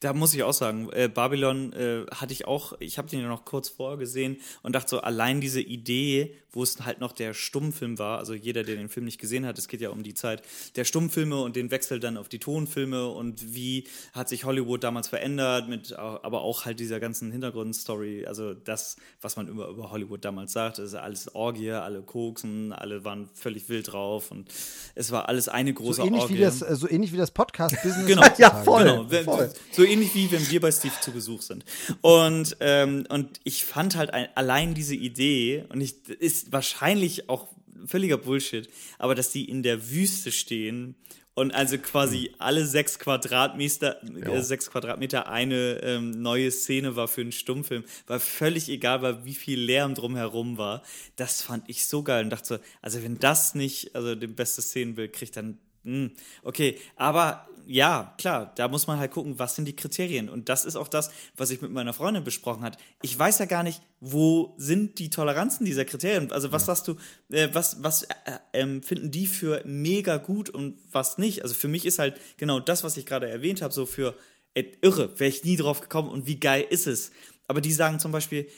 Da 0.00 0.12
muss 0.12 0.34
ich 0.34 0.42
auch 0.42 0.52
sagen, 0.52 0.88
äh, 0.92 1.08
Babylon 1.08 1.72
äh, 1.72 2.06
hatte 2.14 2.32
ich 2.32 2.46
auch, 2.46 2.74
ich 2.80 2.98
habe 2.98 3.08
den 3.08 3.20
ja 3.20 3.28
noch 3.28 3.44
kurz 3.44 3.68
vorher 3.68 3.98
gesehen 3.98 4.38
und 4.62 4.74
dachte 4.74 4.90
so, 4.90 5.00
allein 5.00 5.40
diese 5.40 5.60
Idee, 5.60 6.36
wo 6.52 6.62
es 6.62 6.80
halt 6.84 7.00
noch 7.00 7.12
der 7.12 7.34
Stummfilm 7.34 7.98
war, 7.98 8.18
also 8.18 8.34
jeder, 8.34 8.62
der 8.62 8.76
den 8.76 8.88
Film 8.88 9.06
nicht 9.06 9.20
gesehen 9.20 9.46
hat, 9.46 9.58
es 9.58 9.68
geht 9.68 9.80
ja 9.80 9.90
um 9.90 10.02
die 10.02 10.14
Zeit 10.14 10.42
der 10.76 10.84
Stummfilme 10.84 11.40
und 11.40 11.56
den 11.56 11.70
Wechsel 11.70 12.00
dann 12.00 12.16
auf 12.16 12.28
die 12.28 12.38
Tonfilme 12.38 13.08
und 13.08 13.54
wie 13.54 13.84
hat 14.12 14.28
sich 14.28 14.44
Hollywood 14.44 14.82
damals 14.82 15.08
verändert, 15.08 15.68
mit 15.68 15.92
aber 15.92 16.42
auch 16.42 16.64
halt 16.64 16.80
dieser 16.80 17.00
ganzen 17.00 17.30
Hintergrundstory, 17.30 18.26
also 18.26 18.54
das, 18.54 18.96
was 19.20 19.36
man 19.36 19.48
über, 19.48 19.68
über 19.68 19.90
Hollywood 19.90 20.24
damals 20.24 20.52
sagt, 20.52 20.78
ist 20.78 20.94
alles 20.94 21.34
Orgie, 21.34 21.72
alle 21.72 22.02
koksen, 22.02 22.72
alle 22.72 23.04
waren 23.04 23.28
völlig 23.34 23.68
wild 23.68 23.92
drauf 23.92 24.30
und 24.30 24.50
es 24.94 25.12
war 25.12 25.28
alles 25.28 25.48
eine 25.48 25.72
große 25.72 26.02
so 26.02 26.06
ähnlich 26.06 26.22
Orgie. 26.22 26.34
Wie 26.34 26.40
das, 26.40 26.58
so 26.58 26.88
ähnlich 26.88 27.12
wie 27.12 27.16
das 27.16 27.30
Podcast-Business. 27.30 28.06
genau, 28.06 28.26
ja, 28.38 28.50
voll, 28.50 29.06
genau. 29.08 29.22
voll. 29.24 29.52
So 29.72 29.84
ähnlich 29.84 30.14
wie 30.14 30.30
wenn 30.30 30.50
wir 30.50 30.60
bei 30.60 30.72
Steve 30.72 30.94
zu 31.00 31.12
Besuch 31.12 31.42
sind. 31.42 31.64
Und, 32.00 32.56
ähm, 32.60 33.06
und 33.08 33.40
ich 33.44 33.64
fand 33.64 33.96
halt 33.96 34.12
ein, 34.12 34.28
allein 34.34 34.74
diese 34.74 34.94
Idee, 34.94 35.64
und 35.68 35.80
ich, 35.80 36.08
ist 36.08 36.52
wahrscheinlich 36.52 37.28
auch 37.28 37.48
völliger 37.86 38.18
Bullshit, 38.18 38.68
aber 38.98 39.14
dass 39.14 39.32
die 39.32 39.48
in 39.48 39.62
der 39.62 39.90
Wüste 39.90 40.32
stehen 40.32 40.96
und 41.34 41.52
also 41.52 41.78
quasi 41.78 42.28
mhm. 42.30 42.34
alle 42.38 42.66
sechs 42.66 42.98
Quadratmeter, 42.98 44.02
äh, 44.02 44.42
sechs 44.42 44.70
Quadratmeter 44.70 45.28
eine 45.28 45.80
ähm, 45.82 46.10
neue 46.10 46.50
Szene 46.50 46.96
war 46.96 47.08
für 47.08 47.22
einen 47.22 47.32
Stummfilm, 47.32 47.84
war 48.06 48.20
völlig 48.20 48.68
egal, 48.68 49.02
war 49.02 49.24
wie 49.24 49.34
viel 49.34 49.60
Lärm 49.60 49.94
drumherum 49.94 50.58
war. 50.58 50.82
Das 51.16 51.42
fand 51.42 51.68
ich 51.68 51.86
so 51.86 52.02
geil 52.02 52.24
und 52.24 52.30
dachte 52.30 52.46
so, 52.46 52.58
also 52.82 53.02
wenn 53.02 53.18
das 53.18 53.54
nicht, 53.54 53.94
also 53.94 54.14
den 54.14 54.34
beste 54.34 54.60
Szenenbild 54.60 55.12
kriegt, 55.12 55.36
dann 55.36 55.58
hm, 55.84 56.10
okay, 56.42 56.78
aber 56.96 57.48
ja, 57.72 58.16
klar, 58.18 58.52
da 58.56 58.66
muss 58.66 58.88
man 58.88 58.98
halt 58.98 59.12
gucken, 59.12 59.38
was 59.38 59.54
sind 59.54 59.64
die 59.64 59.76
Kriterien. 59.76 60.28
Und 60.28 60.48
das 60.48 60.64
ist 60.64 60.74
auch 60.74 60.88
das, 60.88 61.12
was 61.36 61.52
ich 61.52 61.62
mit 61.62 61.70
meiner 61.70 61.92
Freundin 61.92 62.24
besprochen 62.24 62.64
hat. 62.64 62.78
Ich 63.00 63.16
weiß 63.16 63.38
ja 63.38 63.44
gar 63.44 63.62
nicht, 63.62 63.80
wo 64.00 64.54
sind 64.56 64.98
die 64.98 65.08
Toleranzen 65.08 65.64
dieser 65.64 65.84
Kriterien. 65.84 66.32
Also 66.32 66.50
was 66.50 66.66
sagst 66.66 66.88
du, 66.88 66.96
äh, 67.30 67.48
was, 67.52 67.80
was 67.80 68.02
äh, 68.02 68.08
äh, 68.50 68.82
finden 68.82 69.12
die 69.12 69.28
für 69.28 69.62
mega 69.64 70.16
gut 70.16 70.50
und 70.50 70.78
was 70.90 71.16
nicht? 71.16 71.42
Also 71.44 71.54
für 71.54 71.68
mich 71.68 71.86
ist 71.86 72.00
halt 72.00 72.20
genau 72.38 72.58
das, 72.58 72.82
was 72.82 72.96
ich 72.96 73.06
gerade 73.06 73.30
erwähnt 73.30 73.62
habe, 73.62 73.72
so 73.72 73.86
für 73.86 74.16
äh, 74.54 74.64
irre, 74.82 75.20
wäre 75.20 75.28
ich 75.30 75.44
nie 75.44 75.56
drauf 75.56 75.80
gekommen 75.80 76.08
und 76.08 76.26
wie 76.26 76.40
geil 76.40 76.66
ist 76.68 76.88
es. 76.88 77.12
Aber 77.46 77.60
die 77.60 77.72
sagen 77.72 78.00
zum 78.00 78.10
Beispiel, 78.10 78.48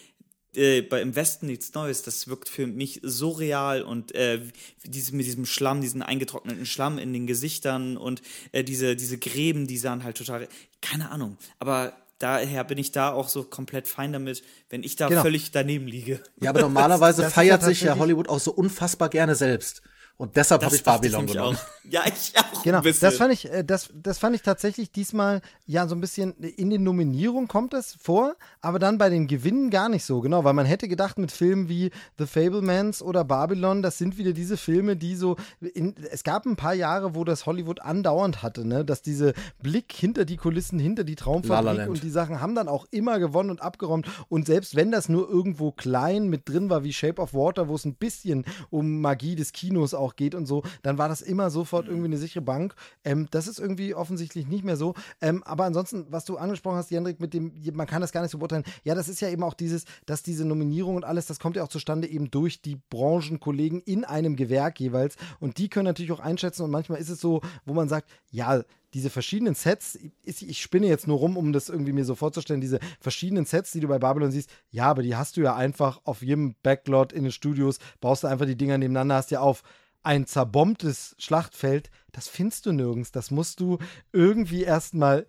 äh, 0.55 0.82
bei 0.82 1.00
im 1.00 1.16
Westen 1.16 1.47
nichts 1.47 1.74
Neues. 1.74 2.02
Das 2.02 2.28
wirkt 2.28 2.48
für 2.48 2.66
mich 2.66 3.00
so 3.02 3.31
real 3.31 3.82
und 3.82 4.14
äh, 4.14 4.40
diese, 4.84 5.14
mit 5.14 5.26
diesem 5.26 5.47
Schlamm, 5.47 5.81
diesen 5.81 6.02
eingetrockneten 6.02 6.66
Schlamm 6.66 6.98
in 6.98 7.12
den 7.12 7.26
Gesichtern 7.26 7.97
und 7.97 8.22
äh, 8.52 8.64
diese, 8.64 8.97
diese 8.97 9.18
Gräben, 9.18 9.66
die 9.66 9.78
sahen 9.78 10.05
halt 10.05 10.16
total, 10.16 10.48
keine 10.81 11.10
Ahnung. 11.10 11.36
Aber 11.58 11.94
daher 12.18 12.64
bin 12.64 12.78
ich 12.78 12.92
da 12.92 13.12
auch 13.12 13.28
so 13.28 13.44
komplett 13.44 13.89
fein 13.89 14.12
damit, 14.12 14.42
wenn 14.70 14.82
ich 14.82 14.97
da 14.97 15.08
genau. 15.08 15.22
völlig 15.22 15.50
daneben 15.50 15.86
liege. 15.86 16.20
Ja, 16.40 16.50
aber 16.50 16.60
normalerweise 16.60 17.28
feiert 17.31 17.62
sich 17.62 17.82
ja 17.82 17.97
Hollywood 17.98 18.28
auch 18.28 18.40
so 18.40 18.52
unfassbar 18.52 19.08
gerne 19.08 19.34
selbst. 19.34 19.82
Und 20.16 20.36
deshalb 20.36 20.65
habe 20.65 20.76
ich 20.76 20.84
Babylon 20.84 21.24
ich 21.24 21.32
genommen. 21.32 21.57
Auch. 21.57 21.91
Ja, 21.91 22.02
ich 22.07 22.32
auch. 22.39 22.62
Genau, 22.62 22.81
das 22.81 23.16
fand 23.16 23.32
ich, 23.32 23.50
äh, 23.50 23.65
das, 23.65 23.91
das 23.92 24.18
fand 24.18 24.36
ich 24.36 24.42
tatsächlich 24.42 24.92
diesmal 24.92 25.41
ja 25.66 25.89
so 25.89 25.97
ein 25.97 26.00
bisschen 26.00 26.32
in 26.34 26.70
den 26.70 26.84
Nominierungen 26.84 27.49
kommt 27.49 27.73
das 27.73 27.94
vor, 28.00 28.36
aber 28.60 28.78
dann 28.78 28.99
bei 28.99 29.10
den 29.10 29.26
Gewinnen 29.26 29.70
gar 29.70 29.89
nicht 29.89 30.05
so, 30.05 30.20
genau, 30.20 30.44
weil 30.44 30.52
man 30.52 30.66
hätte 30.66 30.86
gedacht 30.86 31.18
mit 31.18 31.32
Filmen 31.32 31.68
wie 31.68 31.91
The 32.18 32.26
Fablemans 32.26 33.02
oder 33.02 33.24
Babylon, 33.24 33.82
das 33.82 33.99
sind 33.99 34.16
wieder 34.16 34.32
diese 34.32 34.57
Filme, 34.57 34.97
die 34.97 35.16
so, 35.16 35.36
in, 35.60 35.97
es 36.10 36.23
gab 36.23 36.47
ein 36.47 36.57
paar 36.57 36.74
Jahre, 36.74 37.16
wo 37.16 37.24
das 37.24 37.47
Hollywood 37.47 37.81
andauernd 37.81 38.42
hatte, 38.42 38.66
ne, 38.66 38.84
dass 38.84 39.02
diese 39.02 39.32
Blick 39.60 39.92
hinter 39.92 40.24
die 40.24 40.36
Kulissen, 40.36 40.78
hinter 40.78 41.02
die 41.02 41.16
Traumfabrik 41.16 41.89
und 41.89 42.02
die 42.02 42.10
Sachen 42.10 42.41
haben 42.41 42.55
dann 42.55 42.68
auch 42.68 42.86
immer 42.91 43.18
gewonnen 43.18 43.50
und 43.50 43.60
abgeräumt 43.60 44.07
und 44.28 44.47
selbst 44.47 44.76
wenn 44.76 44.92
das 44.92 45.08
nur 45.08 45.28
irgendwo 45.28 45.73
klein 45.73 46.28
mit 46.28 46.49
drin 46.49 46.70
war, 46.70 46.84
wie 46.84 46.92
Shape 46.92 47.20
of 47.20 47.34
Water, 47.34 47.68
wo 47.68 47.74
es 47.74 47.84
ein 47.84 47.94
bisschen 47.94 48.44
um 48.70 49.00
Magie 49.00 49.34
des 49.34 49.52
Kinos 49.52 49.94
auch 49.94 50.01
auch 50.02 50.16
geht 50.16 50.34
und 50.34 50.47
so, 50.47 50.62
dann 50.82 50.98
war 50.98 51.08
das 51.08 51.22
immer 51.22 51.50
sofort 51.50 51.86
irgendwie 51.86 52.06
eine 52.06 52.18
sichere 52.18 52.42
Bank. 52.42 52.74
Ähm, 53.05 53.28
das 53.31 53.47
ist 53.47 53.58
irgendwie 53.58 53.94
offensichtlich 53.94 54.47
nicht 54.47 54.64
mehr 54.64 54.76
so. 54.76 54.94
Ähm, 55.20 55.42
aber 55.44 55.64
ansonsten, 55.64 56.06
was 56.10 56.24
du 56.24 56.36
angesprochen 56.36 56.76
hast, 56.76 56.90
Jendrik, 56.90 57.20
mit 57.20 57.34
dem, 57.34 57.52
man 57.72 57.86
kann 57.86 58.00
das 58.00 58.12
gar 58.12 58.22
nicht 58.22 58.31
so 58.31 58.39
beurteilen. 58.39 58.64
Ja, 58.84 58.94
das 58.94 59.08
ist 59.08 59.20
ja 59.20 59.28
eben 59.28 59.42
auch 59.42 59.55
dieses, 59.55 59.84
dass 60.06 60.22
diese 60.22 60.44
Nominierung 60.44 60.97
und 60.97 61.05
alles, 61.05 61.26
das 61.26 61.39
kommt 61.39 61.56
ja 61.56 61.62
auch 61.62 61.68
zustande 61.68 62.08
eben 62.08 62.31
durch 62.31 62.60
die 62.62 62.76
Branchenkollegen 62.90 63.81
in 63.81 64.05
einem 64.05 64.36
Gewerk 64.36 64.81
jeweils. 64.81 65.16
Und 65.40 65.58
die 65.58 65.68
können 65.68 65.86
natürlich 65.86 66.12
auch 66.12 66.20
einschätzen 66.20 66.62
und 66.62 66.70
manchmal 66.70 67.00
ist 67.00 67.08
es 67.08 67.20
so, 67.20 67.40
wo 67.64 67.74
man 67.74 67.89
sagt, 67.89 68.10
ja, 68.31 68.62
diese 68.94 69.10
verschiedenen 69.10 69.55
Sets, 69.55 69.98
ich 70.22 70.60
spinne 70.60 70.86
jetzt 70.86 71.06
nur 71.06 71.18
rum, 71.18 71.36
um 71.36 71.52
das 71.52 71.68
irgendwie 71.68 71.92
mir 71.92 72.05
so 72.05 72.14
vorzustellen, 72.14 72.60
diese 72.60 72.78
verschiedenen 73.00 73.47
Sets, 73.47 73.72
die 73.72 73.81
du 73.81 73.89
bei 73.89 73.98
Babylon 73.98 74.31
siehst, 74.31 74.50
ja, 74.70 74.84
aber 74.84 75.02
die 75.02 75.16
hast 75.16 75.36
du 75.36 75.40
ja 75.40 75.56
einfach 75.56 76.00
auf 76.05 76.22
jedem 76.22 76.56
Backlot 76.62 77.12
in 77.12 77.22
den 77.22 77.32
Studios, 77.32 77.78
baust 78.00 78.24
du 78.24 78.28
einfach 78.28 78.47
die 78.47 78.56
Dinger 78.56 78.76
nebeneinander, 78.76 79.14
hast 79.16 79.31
ja 79.31 79.40
auf 79.40 79.62
ein 80.02 80.26
zerbombtes 80.26 81.14
Schlachtfeld, 81.18 81.90
das 82.12 82.28
findest 82.28 82.66
du 82.66 82.72
nirgends. 82.72 83.12
Das 83.12 83.31
musst 83.31 83.60
du 83.60 83.78
irgendwie 84.12 84.62
erstmal 84.62 85.26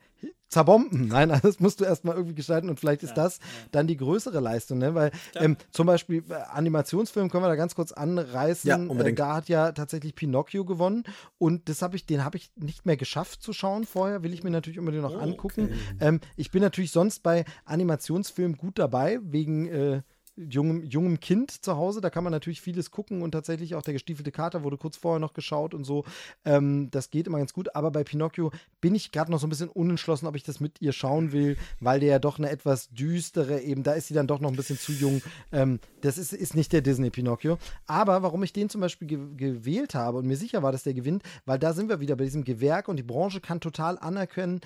zerbomben. 0.54 1.08
Nein, 1.10 1.38
das 1.42 1.60
musst 1.60 1.82
du 1.82 1.86
erstmal 1.86 2.16
irgendwie 2.16 2.36
gestalten 2.36 2.70
und 2.70 2.80
vielleicht 2.80 3.04
ist 3.04 3.18
ja, 3.18 3.24
das 3.24 3.38
ja. 3.38 3.44
dann 3.72 3.88
die 3.88 3.98
größere 3.98 4.40
Leistung, 4.40 4.78
ne? 4.78 4.96
Weil 4.96 5.12
ähm, 5.36 5.58
zum 5.72 5.88
Beispiel 5.88 6.24
äh, 6.30 6.34
Animationsfilm 6.34 7.30
können 7.30 7.44
wir 7.44 7.50
da 7.50 7.56
ganz 7.56 7.76
kurz 7.76 7.92
anreißen. 7.92 8.70
Ja, 8.70 8.76
unbedingt. 8.76 9.20
Äh, 9.20 9.22
da 9.22 9.36
hat 9.36 9.50
ja 9.50 9.72
tatsächlich 9.72 10.16
Pinocchio 10.16 10.64
gewonnen 10.64 11.04
und 11.38 11.68
das 11.68 11.82
habe 11.82 11.96
ich, 11.96 12.06
den 12.06 12.24
habe 12.24 12.38
ich 12.38 12.52
nicht 12.56 12.86
mehr 12.86 12.98
geschafft 12.98 13.42
zu 13.42 13.52
schauen 13.52 13.86
vorher. 13.86 14.24
Will 14.24 14.34
ich 14.34 14.44
mir 14.44 14.52
natürlich 14.52 14.80
unbedingt 14.80 15.04
noch 15.04 15.16
oh, 15.16 15.20
angucken. 15.20 15.66
Okay. 15.66 15.98
Ähm, 16.00 16.20
ich 16.36 16.52
bin 16.52 16.62
natürlich 16.62 16.92
sonst 16.92 17.24
bei 17.24 17.46
Animationsfilmen 17.66 18.58
gut 18.58 18.80
dabei 18.80 19.20
wegen 19.24 19.68
äh, 19.68 20.02
jungem, 20.36 20.84
jungem 20.84 21.20
Kind 21.20 21.52
zu 21.52 21.76
Hause. 21.76 22.02
Da 22.02 22.10
kann 22.10 22.24
man 22.24 22.32
natürlich 22.32 22.62
vieles 22.62 22.92
gucken 22.92 23.22
und 23.22 23.32
tatsächlich 23.32 23.76
auch 23.76 23.82
der 23.82 23.94
gestiefelte 23.94 24.32
Kater 24.32 24.64
wurde 24.64 24.78
kurz 24.78 24.98
vorher 24.98 25.20
noch 25.20 25.34
geschaut 25.34 25.74
und 25.74 25.84
so. 25.84 26.06
Ähm, 26.46 26.90
das 26.92 27.10
geht 27.10 27.28
immer 27.28 27.38
ganz 27.38 27.54
gut. 27.54 27.76
Aber 27.76 27.92
bei 27.92 28.04
Pinocchio 28.04 28.52
bin 28.82 28.96
ich 28.96 29.12
gerade 29.12 29.32
noch 29.32 29.40
so 29.40 29.48
ein 29.48 29.50
bisschen 29.50 29.70
unentschlossen, 29.70 30.28
ob 30.28 30.36
ich 30.36 30.44
das 30.44 30.60
mit 30.60 30.82
ihr 30.82 30.92
schauen 30.92 31.32
will, 31.32 31.58
weil 31.80 32.00
der 32.00 32.10
ja 32.10 32.20
doch 32.20 32.38
eine 32.38 32.50
etwas 32.50 32.90
düstere, 32.90 33.62
eben, 33.62 33.84
da 33.84 33.94
ist 33.94 34.08
sie 34.08 34.14
dann 34.14 34.28
doch 34.28 34.40
noch 34.40 34.50
ein 34.50 34.56
bisschen 34.56 34.78
zu 34.78 34.92
jung. 34.92 35.22
Ähm, 35.52 35.80
das 36.02 36.18
ist, 36.18 36.34
ist 36.34 36.56
nicht 36.56 36.74
der 36.74 36.82
Disney 36.82 37.10
Pinocchio. 37.10 37.58
Aber 37.86 38.24
warum 38.24 38.44
ich 38.44 38.54
den 38.54 38.70
zum 38.70 38.82
Beispiel 38.82 39.08
ge 39.08 39.20
gewählt 39.36 39.96
habe 39.96 40.18
und 40.18 40.26
mir 40.26 40.38
sicher 40.38 40.64
war, 40.64 40.72
dass 40.72 40.84
der 40.84 40.94
gewinnt, 40.94 41.24
weil 41.46 41.60
da 41.60 41.74
sind 41.74 41.90
wir 41.90 42.00
wieder 42.00 42.16
bei 42.16 42.24
diesem 42.26 42.44
Gewerk 42.44 42.88
und 42.88 42.98
die 42.98 43.04
Branche 43.04 43.40
kann 43.40 43.60
total 43.60 43.98
anerkennen, 43.98 44.62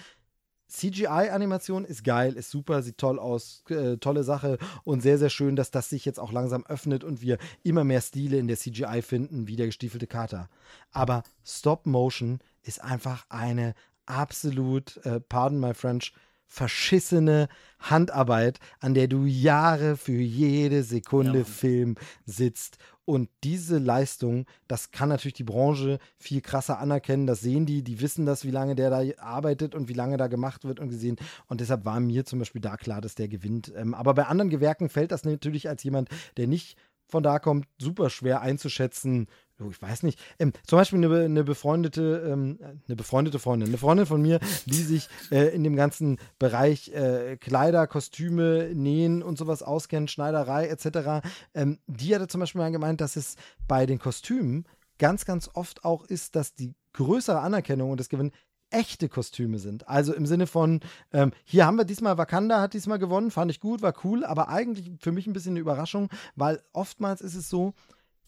CGI-Animation 0.67 1.85
ist 1.85 2.03
geil, 2.03 2.33
ist 2.33 2.51
super, 2.51 2.81
sieht 2.81 2.97
toll 2.97 3.19
aus, 3.19 3.63
äh, 3.69 3.97
tolle 3.97 4.23
Sache 4.23 4.57
und 4.83 5.01
sehr, 5.01 5.17
sehr 5.17 5.29
schön, 5.29 5.55
dass 5.55 5.71
das 5.71 5.89
sich 5.89 6.05
jetzt 6.05 6.19
auch 6.19 6.31
langsam 6.31 6.65
öffnet 6.65 7.03
und 7.03 7.21
wir 7.21 7.37
immer 7.63 7.83
mehr 7.83 8.01
Stile 8.01 8.37
in 8.37 8.47
der 8.47 8.57
CGI 8.57 9.01
finden, 9.01 9.47
wie 9.47 9.55
der 9.55 9.67
gestiefelte 9.67 10.07
Kater. 10.07 10.49
Aber 10.91 11.23
Stop 11.45 11.85
Motion 11.85 12.39
ist 12.63 12.83
einfach 12.83 13.25
eine 13.29 13.75
absolut, 14.05 14.97
äh, 15.05 15.19
pardon 15.19 15.59
my 15.59 15.73
French, 15.73 16.13
verschissene 16.47 17.47
Handarbeit, 17.79 18.59
an 18.79 18.93
der 18.93 19.07
du 19.07 19.25
Jahre 19.25 19.97
für 19.97 20.13
jede 20.13 20.83
Sekunde 20.83 21.39
ja. 21.39 21.45
Film 21.45 21.95
sitzt 22.25 22.77
und 23.07 23.29
diese 23.45 23.77
Leistung, 23.77 24.45
das 24.67 24.91
kann 24.91 25.07
natürlich 25.07 25.35
die 25.35 25.45
Branche 25.45 25.97
viel 26.17 26.41
krasser 26.41 26.77
anerkennen. 26.77 27.25
Das 27.25 27.39
sehen 27.39 27.65
die, 27.65 27.81
die 27.81 28.01
wissen 28.01 28.25
das, 28.25 28.43
wie 28.43 28.51
lange 28.51 28.75
der 28.75 28.89
da 28.89 29.01
arbeitet 29.23 29.75
und 29.75 29.87
wie 29.87 29.93
lange 29.93 30.17
da 30.17 30.27
gemacht 30.27 30.65
wird 30.65 30.81
und 30.81 30.89
gesehen. 30.89 31.15
Und 31.47 31.61
deshalb 31.61 31.85
war 31.85 32.01
mir 32.01 32.25
zum 32.25 32.39
Beispiel 32.39 32.59
da 32.59 32.75
klar, 32.75 32.99
dass 32.99 33.15
der 33.15 33.29
gewinnt. 33.29 33.71
Ähm, 33.77 33.93
aber 33.93 34.13
bei 34.13 34.25
anderen 34.25 34.49
Gewerken 34.49 34.89
fällt 34.89 35.13
das 35.13 35.23
natürlich 35.23 35.69
als 35.69 35.83
jemand, 35.83 36.09
der 36.35 36.47
nicht 36.47 36.77
von 37.05 37.23
da 37.23 37.39
kommt, 37.39 37.65
super 37.77 38.09
schwer 38.09 38.41
einzuschätzen, 38.41 39.27
ich 39.71 39.81
weiß 39.81 40.03
nicht. 40.03 40.19
Ähm, 40.39 40.53
zum 40.65 40.77
Beispiel 40.77 41.03
eine, 41.03 41.25
eine 41.25 41.43
befreundete, 41.43 42.29
ähm, 42.31 42.59
eine 42.87 42.95
befreundete 42.95 43.39
Freundin, 43.39 43.69
eine 43.69 43.77
Freundin 43.77 44.05
von 44.05 44.21
mir, 44.21 44.39
die 44.65 44.83
sich 44.83 45.09
äh, 45.31 45.53
in 45.55 45.63
dem 45.63 45.75
ganzen 45.75 46.19
Bereich 46.39 46.89
äh, 46.89 47.37
Kleider, 47.37 47.87
Kostüme, 47.87 48.69
Nähen 48.73 49.23
und 49.23 49.37
sowas 49.37 49.63
auskennt, 49.63 50.11
Schneiderei 50.11 50.67
etc. 50.67 51.27
Ähm, 51.53 51.79
die 51.87 52.13
hatte 52.13 52.27
zum 52.27 52.41
Beispiel 52.41 52.61
mal 52.61 52.71
gemeint, 52.71 53.01
dass 53.01 53.15
es 53.15 53.35
bei 53.67 53.85
den 53.85 53.99
Kostümen 53.99 54.65
ganz, 54.99 55.25
ganz 55.25 55.49
oft 55.53 55.85
auch 55.85 56.05
ist, 56.05 56.35
dass 56.35 56.53
die 56.53 56.73
größere 56.93 57.39
Anerkennung 57.39 57.91
und 57.91 57.99
das 57.99 58.09
Gewinn 58.09 58.31
echte 58.69 59.07
Kostüme 59.07 59.59
sind. 59.59 59.87
Also 59.87 60.13
im 60.13 60.25
Sinne 60.25 60.47
von, 60.47 60.81
ähm, 61.13 61.31
hier 61.45 61.65
haben 61.65 61.77
wir 61.77 61.85
diesmal 61.85 62.17
Wakanda 62.17 62.59
hat 62.59 62.73
diesmal 62.73 62.99
gewonnen, 62.99 63.31
fand 63.31 63.49
ich 63.49 63.59
gut, 63.59 63.81
war 63.81 63.93
cool, 64.03 64.25
aber 64.25 64.49
eigentlich 64.49 64.91
für 64.99 65.11
mich 65.11 65.25
ein 65.25 65.33
bisschen 65.33 65.53
eine 65.53 65.59
Überraschung, 65.59 66.09
weil 66.35 66.61
oftmals 66.73 67.21
ist 67.21 67.35
es 67.35 67.49
so, 67.49 67.73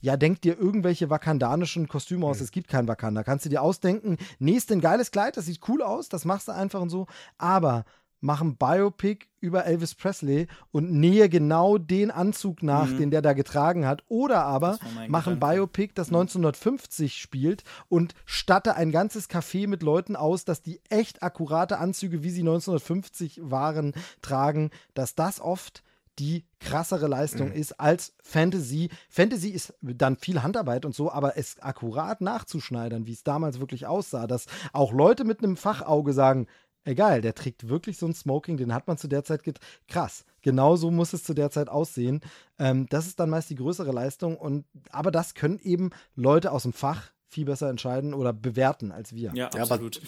ja, 0.02 0.18
denk 0.18 0.42
dir 0.42 0.58
irgendwelche 0.58 1.10
wakandanischen 1.10 1.88
Kostüme 1.88 2.26
aus. 2.26 2.40
Mhm. 2.40 2.44
Es 2.44 2.52
gibt 2.52 2.70
kein 2.70 2.88
Wakanda. 2.88 3.24
Kannst 3.24 3.46
du 3.46 3.50
dir 3.50 3.62
ausdenken, 3.62 4.18
nächst 4.40 4.72
ein 4.72 4.82
geiles 4.82 5.12
Kleid, 5.12 5.38
das 5.38 5.46
sieht 5.46 5.68
cool 5.68 5.82
aus, 5.82 6.10
das 6.10 6.26
machst 6.26 6.48
du 6.48 6.54
einfach 6.54 6.82
und 6.82 6.90
so. 6.90 7.08
Aber 7.38 7.86
mach 8.22 8.42
ein 8.42 8.58
Biopic 8.58 9.28
über 9.40 9.66
Elvis 9.66 9.96
Presley 9.96 10.48
und 10.72 10.92
nähe 10.92 11.30
genau 11.30 11.78
den 11.78 12.12
Anzug 12.12 12.64
nach, 12.64 12.88
mhm. 12.88 12.98
den 12.98 13.12
der 13.12 13.22
da 13.22 13.34
getragen 13.34 13.86
hat. 13.86 14.04
Oder 14.08 14.44
aber 14.44 14.78
mach 15.08 15.28
ein 15.28 15.40
Biopic, 15.40 15.94
das 15.96 16.08
1950 16.08 17.14
mhm. 17.14 17.20
spielt 17.20 17.64
und 17.88 18.14
statte 18.26 18.76
ein 18.76 18.92
ganzes 18.92 19.30
Café 19.30 19.68
mit 19.68 19.84
Leuten 19.84 20.16
aus, 20.16 20.46
dass 20.46 20.62
die 20.62 20.82
echt 20.90 21.24
akkurate 21.24 21.78
Anzüge, 21.78 22.24
wie 22.24 22.30
sie 22.30 22.42
1950 22.42 23.40
waren, 23.44 23.94
tragen, 24.22 24.72
dass 24.94 25.16
das 25.16 25.40
oft 25.40 25.84
die 26.20 26.46
krassere 26.60 27.08
Leistung 27.08 27.50
mhm. 27.50 27.56
ist 27.56 27.80
als 27.80 28.14
Fantasy. 28.22 28.90
Fantasy 29.10 29.50
ist 29.50 29.74
dann 29.82 30.18
viel 30.18 30.44
Handarbeit 30.44 30.86
und 30.86 30.94
so, 30.94 31.12
aber 31.12 31.38
es 31.38 31.60
akkurat 31.62 32.22
nachzuschneidern, 32.22 33.08
wie 33.08 33.14
es 33.14 33.24
damals 33.24 33.60
wirklich 33.60 33.88
aussah, 33.88 34.28
dass 34.28 34.46
auch 34.74 34.92
Leute 34.92 35.24
mit 35.24 35.42
einem 35.42 35.58
Fachauge 35.58 36.14
sagen, 36.14 36.48
egal, 36.84 37.22
der 37.22 37.36
trägt 37.36 37.70
wirklich 37.70 37.98
so 37.98 38.06
ein 38.06 38.14
Smoking, 38.14 38.58
den 38.58 38.74
hat 38.74 38.88
man 38.88 38.98
zu 38.98 39.08
der 39.08 39.24
Zeit 39.24 39.42
krass. 39.88 40.26
Genau 40.42 40.76
so 40.76 40.92
muss 40.92 41.14
es 41.14 41.24
zu 41.24 41.34
der 41.34 41.52
Zeit 41.52 41.70
aussehen. 41.70 42.22
Ähm, 42.58 42.88
das 42.90 43.08
ist 43.08 43.20
dann 43.20 43.30
meist 43.30 43.50
die 43.50 43.56
größere 43.56 43.92
Leistung 43.92 44.38
und 44.38 44.66
aber 44.92 45.12
das 45.12 45.34
können 45.34 45.60
eben 45.60 45.92
Leute 46.16 46.52
aus 46.52 46.64
dem 46.64 46.74
Fach 46.74 47.12
viel 47.28 47.46
besser 47.46 47.70
entscheiden 47.70 48.14
oder 48.14 48.34
bewerten 48.34 48.92
als 48.92 49.14
wir. 49.14 49.32
Ja, 49.36 49.48
absolut. 49.48 49.98
Ja, 49.98 50.02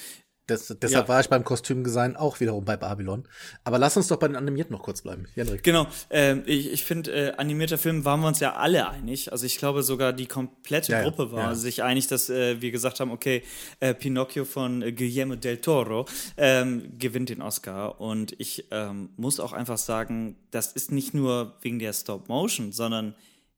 das, 0.48 0.68
deshalb 0.82 1.08
ja. 1.08 1.08
war 1.08 1.22
ich 1.22 1.30
beim 1.30 1.44
Kostümdesign 1.44 2.16
auch 2.16 2.40
wiederum 2.40 2.66
bei 2.66 2.76
Babylon. 2.76 3.28
Aber 3.64 3.78
lass 3.78 3.96
uns 3.96 4.08
doch 4.08 4.18
bei 4.18 4.28
den 4.28 4.36
Animierten 4.36 4.76
noch 4.76 4.84
kurz 4.84 5.02
bleiben. 5.02 5.28
Hendrik. 5.34 5.64
Genau. 5.64 5.88
Ähm, 6.10 6.44
ich 6.46 6.72
ich 6.72 6.84
finde, 6.84 7.12
äh, 7.12 7.32
animierter 7.38 7.78
Film 7.78 8.06
waren 8.06 8.22
wir 8.22 8.28
uns 8.28 8.40
ja 8.40 8.54
alle 8.56 8.90
einig. 8.90 9.32
Also 9.32 9.46
ich 9.46 9.58
glaube 9.58 9.84
sogar 9.84 10.14
die 10.14 10.26
komplette 10.26 10.94
ja, 10.94 11.04
Gruppe 11.04 11.32
war 11.32 11.50
ja. 11.50 11.56
sich 11.56 11.84
einig, 11.84 12.08
dass 12.08 12.30
äh, 12.30 12.62
wir 12.62 12.72
gesagt 12.72 13.00
haben, 13.00 13.12
okay, 13.12 13.44
äh, 13.80 13.94
Pinocchio 13.94 14.44
von 14.46 14.82
äh, 14.82 14.92
Guillermo 14.92 15.36
del 15.36 15.58
Toro 15.58 16.06
ähm, 16.38 16.98
gewinnt 16.98 17.30
den 17.30 17.42
Oscar. 17.42 18.02
Und 18.02 18.36
ich 18.40 18.68
ähm, 18.72 19.10
muss 19.18 19.40
auch 19.40 19.54
einfach 19.54 19.78
sagen, 19.78 20.36
das 20.50 20.74
ist 20.74 20.92
nicht 20.92 21.14
nur 21.14 21.58
wegen 21.62 21.80
der 21.80 21.94
Stop 21.94 22.28
Motion, 22.28 22.72
sondern 22.72 23.16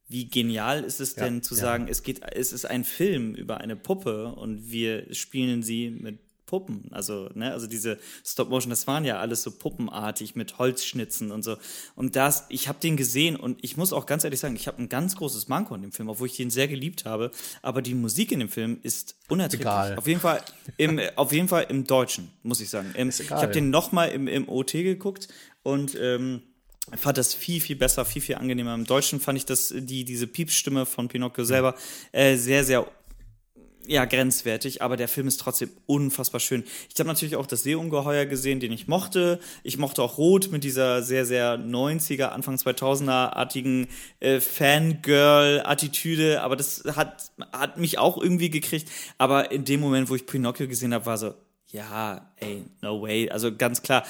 wie 0.07 0.27
genial 0.27 0.83
ist 0.83 0.99
es 0.99 1.15
denn 1.15 1.41
zu 1.41 1.55
sagen, 1.55 1.87
es 1.89 2.03
geht, 2.03 2.21
es 2.33 2.53
ist 2.53 2.65
ein 2.65 2.83
Film 2.83 3.33
über 3.33 3.61
eine 3.61 3.75
Puppe 3.75 4.27
und 4.27 4.69
wir 4.69 5.11
spielen 5.13 5.63
sie 5.63 5.89
mit 5.89 6.19
Puppen. 6.45 6.87
Also, 6.91 7.29
ne, 7.33 7.51
also 7.51 7.67
diese 7.67 7.97
Stop-Motion, 8.25 8.69
das 8.69 8.87
waren 8.87 9.05
ja 9.05 9.19
alles 9.19 9.43
so 9.43 9.51
puppenartig 9.51 10.35
mit 10.35 10.57
Holzschnitzen 10.57 11.31
und 11.31 11.43
so. 11.43 11.57
Und 11.95 12.15
das, 12.15 12.45
ich 12.49 12.67
habe 12.67 12.79
den 12.79 12.97
gesehen 12.97 13.35
und 13.35 13.63
ich 13.63 13.77
muss 13.77 13.93
auch 13.93 14.05
ganz 14.05 14.23
ehrlich 14.23 14.39
sagen, 14.39 14.55
ich 14.55 14.67
habe 14.67 14.81
ein 14.81 14.89
ganz 14.89 15.15
großes 15.15 15.47
Manko 15.47 15.75
in 15.75 15.81
dem 15.81 15.91
Film, 15.91 16.09
obwohl 16.09 16.27
ich 16.27 16.37
den 16.37 16.49
sehr 16.49 16.67
geliebt 16.67 17.05
habe. 17.05 17.31
Aber 17.61 17.81
die 17.81 17.95
Musik 17.95 18.31
in 18.31 18.39
dem 18.39 18.49
Film 18.49 18.79
ist 18.83 19.15
unerträglich. 19.29 19.61
Egal. 19.61 19.97
Auf 19.97 20.07
jeden 20.07 20.19
Fall 20.19 20.41
im, 20.77 20.99
auf 21.15 21.31
jeden 21.31 21.47
Fall 21.47 21.65
im 21.69 21.85
Deutschen, 21.85 22.31
muss 22.43 22.61
ich 22.61 22.69
sagen. 22.69 22.93
Im, 22.95 23.09
ich 23.09 23.31
habe 23.31 23.51
den 23.51 23.69
nochmal 23.69 24.09
im, 24.09 24.27
im 24.27 24.49
OT 24.49 24.73
geguckt 24.73 25.27
und 25.63 25.97
ähm, 25.99 26.41
fand 26.97 27.17
das 27.17 27.33
viel, 27.33 27.61
viel 27.61 27.75
besser, 27.75 28.05
viel, 28.05 28.21
viel 28.21 28.35
angenehmer. 28.35 28.73
Im 28.73 28.85
Deutschen 28.85 29.19
fand 29.19 29.37
ich 29.37 29.45
das, 29.45 29.73
die, 29.75 30.03
diese 30.03 30.27
Piepsstimme 30.27 30.85
von 30.85 31.07
Pinocchio 31.07 31.45
selber 31.45 31.75
äh, 32.11 32.35
sehr, 32.35 32.63
sehr 32.63 32.85
ja, 33.87 34.05
grenzwertig, 34.05 34.81
aber 34.81 34.97
der 34.97 35.07
Film 35.07 35.27
ist 35.27 35.39
trotzdem 35.39 35.69
unfassbar 35.85 36.39
schön. 36.39 36.63
Ich 36.93 36.99
habe 36.99 37.07
natürlich 37.07 37.35
auch 37.35 37.45
das 37.45 37.63
Seeungeheuer 37.63 38.25
gesehen, 38.25 38.59
den 38.59 38.71
ich 38.71 38.87
mochte. 38.87 39.39
Ich 39.63 39.77
mochte 39.77 40.01
auch 40.01 40.17
Rot 40.17 40.51
mit 40.51 40.63
dieser 40.63 41.03
sehr, 41.03 41.25
sehr 41.25 41.57
90er, 41.57 42.27
Anfang 42.27 42.55
2000er-artigen 42.55 43.87
äh, 44.19 44.39
Fangirl-Attitüde, 44.39 46.41
aber 46.41 46.55
das 46.55 46.83
hat, 46.95 47.31
hat 47.51 47.77
mich 47.77 47.97
auch 47.97 48.21
irgendwie 48.21 48.49
gekriegt. 48.49 48.89
Aber 49.17 49.51
in 49.51 49.65
dem 49.65 49.81
Moment, 49.81 50.09
wo 50.09 50.15
ich 50.15 50.25
Pinocchio 50.25 50.67
gesehen 50.67 50.93
habe, 50.93 51.05
war 51.05 51.17
so, 51.17 51.33
ja, 51.67 52.31
ey, 52.37 52.63
no 52.81 53.01
way. 53.01 53.29
Also 53.29 53.55
ganz 53.55 53.81
klar, 53.81 54.03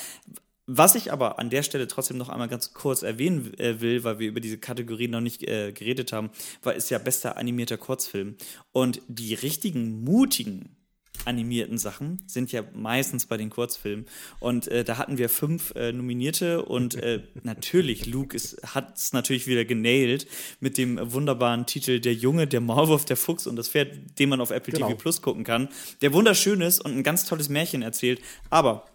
was 0.65 0.95
ich 0.95 1.11
aber 1.11 1.39
an 1.39 1.49
der 1.49 1.63
Stelle 1.63 1.87
trotzdem 1.87 2.17
noch 2.17 2.29
einmal 2.29 2.47
ganz 2.47 2.73
kurz 2.73 3.01
erwähnen 3.01 3.53
äh, 3.59 3.81
will, 3.81 4.03
weil 4.03 4.19
wir 4.19 4.29
über 4.29 4.39
diese 4.39 4.57
Kategorie 4.57 5.07
noch 5.07 5.21
nicht 5.21 5.43
äh, 5.43 5.73
geredet 5.73 6.13
haben, 6.13 6.29
war 6.61 6.73
ist 6.73 6.89
ja 6.89 6.99
bester 6.99 7.37
animierter 7.37 7.77
Kurzfilm. 7.77 8.35
Und 8.71 9.01
die 9.07 9.33
richtigen 9.33 10.03
mutigen 10.03 10.77
animierten 11.25 11.77
Sachen 11.77 12.21
sind 12.27 12.51
ja 12.51 12.63
meistens 12.73 13.25
bei 13.25 13.37
den 13.37 13.49
Kurzfilmen. 13.49 14.05
Und 14.39 14.67
äh, 14.67 14.83
da 14.83 14.97
hatten 14.97 15.17
wir 15.17 15.29
fünf 15.29 15.73
äh, 15.75 15.91
Nominierte 15.91 16.63
und 16.63 16.95
äh, 16.95 17.23
natürlich, 17.43 18.05
Luke 18.05 18.37
hat 18.65 18.97
es 18.97 19.13
natürlich 19.13 19.47
wieder 19.47 19.65
genailt 19.65 20.27
mit 20.59 20.77
dem 20.77 20.99
wunderbaren 21.13 21.65
Titel 21.65 21.99
Der 21.99 22.13
Junge, 22.13 22.47
der 22.47 22.61
Maulwurf, 22.61 23.05
der 23.05 23.17
Fuchs 23.17 23.47
und 23.47 23.55
das 23.55 23.69
Pferd, 23.69 24.19
den 24.19 24.29
man 24.29 24.41
auf 24.41 24.51
Apple 24.51 24.73
Genau. 24.73 24.87
TV 24.87 24.97
Plus 24.97 25.21
gucken 25.21 25.43
kann, 25.43 25.69
der 26.01 26.13
wunderschön 26.13 26.61
ist 26.61 26.83
und 26.83 26.95
ein 26.97 27.03
ganz 27.03 27.25
tolles 27.25 27.49
Märchen 27.49 27.81
erzählt. 27.81 28.21
Aber 28.49 28.85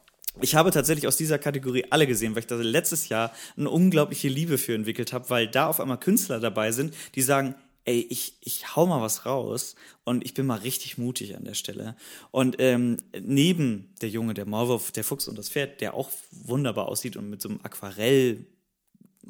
ich 0.41 0.55
habe 0.55 0.71
tatsächlich 0.71 1.07
aus 1.07 1.17
dieser 1.17 1.39
Kategorie 1.39 1.87
alle 1.91 2.07
gesehen, 2.07 2.35
weil 2.35 2.41
ich 2.41 2.47
da 2.47 2.57
letztes 2.57 3.09
Jahr 3.09 3.33
eine 3.57 3.71
unglaubliche 3.71 4.29
Liebe 4.29 4.59
für 4.59 4.75
entwickelt 4.75 5.13
habe, 5.13 5.31
weil 5.31 5.49
da 5.49 5.69
auf 5.69 5.81
einmal 5.81 5.99
Künstler 5.99 6.41
dabei 6.41 6.73
sind, 6.73 6.95
die 7.15 7.23
sagen, 7.23 7.55
ey, 7.85 8.07
ich, 8.11 8.35
ich 8.41 8.77
hau 8.77 8.87
mal 8.87 9.01
was 9.01 9.25
raus 9.25 9.75
und 10.05 10.25
ich 10.25 10.35
bin 10.35 10.47
mal 10.47 10.59
richtig 10.59 10.99
mutig 10.99 11.37
an 11.37 11.45
der 11.45 11.55
Stelle. 11.55 11.97
Und 12.31 12.57
ähm, 12.59 12.99
neben 13.19 13.95
der 14.03 14.11
Junge, 14.11 14.35
der 14.35 14.45
Maulwurf, 14.45 14.93
der 14.93 15.05
Fuchs 15.05 15.27
und 15.27 15.39
das 15.39 15.49
Pferd, 15.49 15.81
der 15.81 15.95
auch 15.95 16.11
wunderbar 16.31 16.89
aussieht 16.89 17.17
und 17.17 17.31
mit 17.31 17.41
so 17.41 17.49
einem 17.49 17.61
Aquarell 17.63 18.45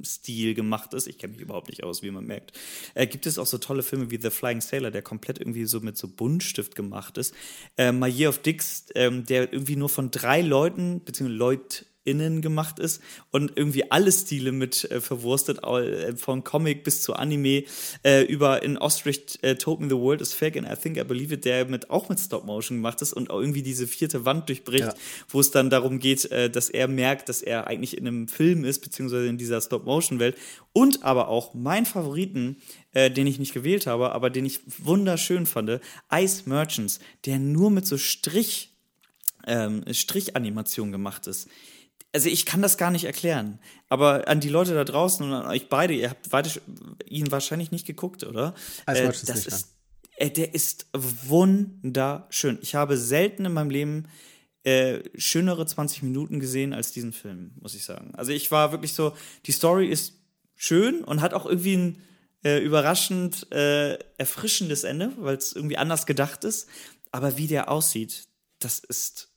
Stil 0.04 0.54
gemacht 0.54 0.94
ist. 0.94 1.06
Ich 1.06 1.18
kenne 1.18 1.32
mich 1.32 1.42
überhaupt 1.42 1.68
nicht 1.68 1.84
aus, 1.84 2.02
wie 2.02 2.10
man 2.10 2.26
merkt. 2.26 2.52
Äh, 2.94 3.06
gibt 3.06 3.26
es 3.26 3.38
auch 3.38 3.46
so 3.46 3.58
tolle 3.58 3.82
Filme 3.82 4.10
wie 4.10 4.20
The 4.20 4.30
Flying 4.30 4.60
Sailor, 4.60 4.90
der 4.90 5.02
komplett 5.02 5.38
irgendwie 5.38 5.64
so 5.64 5.80
mit 5.80 5.96
so 5.96 6.08
Buntstift 6.08 6.74
gemacht 6.74 7.18
ist. 7.18 7.34
Äh, 7.76 7.92
My 7.92 8.08
Year 8.08 8.30
of 8.30 8.38
Dicks, 8.38 8.86
ähm, 8.94 9.24
der 9.26 9.52
irgendwie 9.52 9.76
nur 9.76 9.88
von 9.88 10.10
drei 10.10 10.40
Leuten, 10.40 11.02
beziehungsweise 11.04 11.38
LeutInnen 12.04 12.40
gemacht 12.42 12.78
ist 12.78 13.02
und 13.30 13.52
irgendwie 13.56 13.90
alle 13.90 14.10
Stile 14.12 14.52
mit 14.52 14.90
äh, 14.90 15.00
verwurstet, 15.00 15.62
äh, 15.64 16.16
von 16.16 16.44
Comic 16.44 16.84
bis 16.84 17.02
zu 17.02 17.14
Anime, 17.14 17.64
äh, 18.04 18.22
über 18.24 18.62
in 18.62 18.78
Ostrich 18.78 19.38
äh, 19.42 19.56
Told 19.56 19.80
Me 19.80 19.88
the 19.88 19.96
World 19.96 20.20
is 20.20 20.32
Fake 20.32 20.56
and 20.56 20.66
I 20.66 20.76
Think 20.80 20.96
I 20.96 21.04
Believe 21.04 21.34
It, 21.34 21.44
der 21.44 21.66
mit 21.66 21.90
auch 21.90 22.08
mit 22.08 22.18
Stop 22.20 22.44
Motion 22.44 22.78
gemacht 22.78 23.02
ist 23.02 23.12
und 23.12 23.30
auch 23.30 23.40
irgendwie 23.40 23.62
diese 23.62 23.86
vierte 23.86 24.24
Wand 24.24 24.48
durchbricht, 24.48 24.84
Ja. 24.84 24.94
wo 25.28 25.40
es 25.40 25.50
dann 25.50 25.70
darum 25.70 25.98
geht, 25.98 26.30
äh, 26.30 26.50
dass 26.50 26.70
er 26.70 26.88
merkt, 26.88 27.28
dass 27.28 27.42
er 27.42 27.66
eigentlich 27.66 27.96
in 27.96 28.06
einem 28.06 28.28
Film 28.28 28.64
ist, 28.64 28.80
beziehungsweise 28.80 29.26
in 29.26 29.38
dieser 29.38 29.60
Stop-Motion-Welt. 29.60 30.36
Und 30.72 31.02
aber 31.04 31.28
auch 31.28 31.54
mein 31.54 31.86
Favoriten, 31.86 32.56
äh, 32.92 33.10
den 33.10 33.26
ich 33.26 33.38
nicht 33.38 33.52
gewählt 33.54 33.86
habe, 33.86 34.12
aber 34.12 34.30
den 34.30 34.46
ich 34.46 34.60
wunderschön 34.78 35.46
fand, 35.46 35.80
Ice 36.12 36.42
Merchants, 36.46 37.00
der 37.26 37.38
nur 37.38 37.70
mit 37.70 37.86
so 37.86 37.98
Strich, 37.98 38.76
ähm, 39.46 39.82
Strichanimation 39.90 40.92
gemacht 40.92 41.26
ist. 41.26 41.48
Also 42.12 42.28
ich 42.28 42.46
kann 42.46 42.62
das 42.62 42.78
gar 42.78 42.90
nicht 42.90 43.04
erklären. 43.04 43.58
Aber 43.88 44.28
an 44.28 44.40
die 44.40 44.48
Leute 44.48 44.74
da 44.74 44.84
draußen 44.84 45.24
und 45.26 45.32
an 45.32 45.46
euch 45.46 45.68
beide, 45.68 45.94
ihr 45.94 46.08
habt 46.10 46.26
sch- 46.32 46.60
ihn 47.06 47.30
wahrscheinlich 47.30 47.70
nicht 47.70 47.86
geguckt, 47.86 48.24
oder? 48.24 48.54
Ice 48.88 49.02
Äh, 49.02 49.06
das 49.08 49.36
nicht, 49.36 49.46
ist, 49.46 49.74
äh, 50.16 50.30
der 50.30 50.54
ist 50.54 50.86
wunderschön. 50.94 52.58
Ich 52.62 52.74
habe 52.74 52.96
selten 52.96 53.44
in 53.44 53.52
meinem 53.52 53.70
Leben 53.70 54.08
äh, 54.64 55.00
schönere 55.16 55.66
20 55.66 56.02
Minuten 56.02 56.40
gesehen 56.40 56.72
als 56.72 56.92
diesen 56.92 57.12
Film, 57.12 57.52
muss 57.60 57.74
ich 57.74 57.84
sagen. 57.84 58.12
Also 58.16 58.32
ich 58.32 58.50
war 58.50 58.72
wirklich 58.72 58.92
so, 58.94 59.14
die 59.46 59.52
Story 59.52 59.86
ist 59.88 60.14
schön 60.56 61.04
und 61.04 61.20
hat 61.20 61.34
auch 61.34 61.46
irgendwie 61.46 61.76
ein 61.76 62.02
äh, 62.44 62.58
überraschend 62.58 63.50
äh, 63.52 63.94
erfrischendes 64.18 64.84
Ende, 64.84 65.12
weil 65.18 65.36
es 65.36 65.52
irgendwie 65.52 65.76
anders 65.76 66.06
gedacht 66.06 66.44
ist. 66.44 66.68
Aber 67.12 67.36
wie 67.36 67.46
der 67.46 67.70
aussieht, 67.70 68.28
das 68.58 68.78
ist 68.80 69.28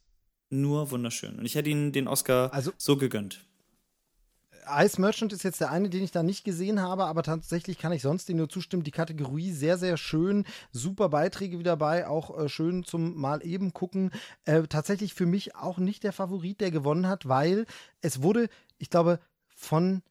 nur 0.51 0.91
wunderschön. 0.91 1.39
Und 1.39 1.45
ich 1.45 1.55
hätte 1.55 1.69
ihn 1.69 1.91
den 1.91 2.07
Oscar 2.07 2.53
Also- 2.53 2.71
so 2.77 2.97
gegönnt. 2.97 3.45
Ice 4.79 5.01
Merchant 5.01 5.33
ist 5.33 5.43
jetzt 5.43 5.59
der 5.59 5.71
eine, 5.71 5.89
den 5.89 6.03
ich 6.03 6.11
da 6.11 6.21
nicht 6.21 6.43
gesehen 6.43 6.81
habe, 6.81 7.05
aber 7.05 7.23
tatsächlich 7.23 7.79
kann 7.79 7.91
ich 7.91 8.03
sonst 8.03 8.29
dem 8.29 8.37
nur 8.37 8.47
zustimmen. 8.47 8.83
Die 8.83 8.91
Kategorie 8.91 9.51
sehr, 9.51 9.77
sehr 9.77 9.97
schön. 9.97 10.45
Super 10.71 11.09
Beiträge 11.09 11.57
wieder 11.57 11.75
bei, 11.77 12.07
auch 12.07 12.37
äh, 12.37 12.47
schön 12.47 12.83
zum 12.83 13.15
Mal 13.19 13.43
eben 13.45 13.73
gucken. 13.73 14.11
Äh, 14.45 14.63
tatsächlich 14.63 15.13
für 15.15 15.25
mich 15.25 15.55
auch 15.55 15.79
nicht 15.79 16.03
der 16.03 16.13
Favorit, 16.13 16.61
der 16.61 16.69
gewonnen 16.71 17.07
hat, 17.07 17.27
weil 17.27 17.65
es 18.01 18.21
wurde, 18.21 18.49
ich 18.77 18.89
glaube, 18.89 19.19
von 19.55 20.03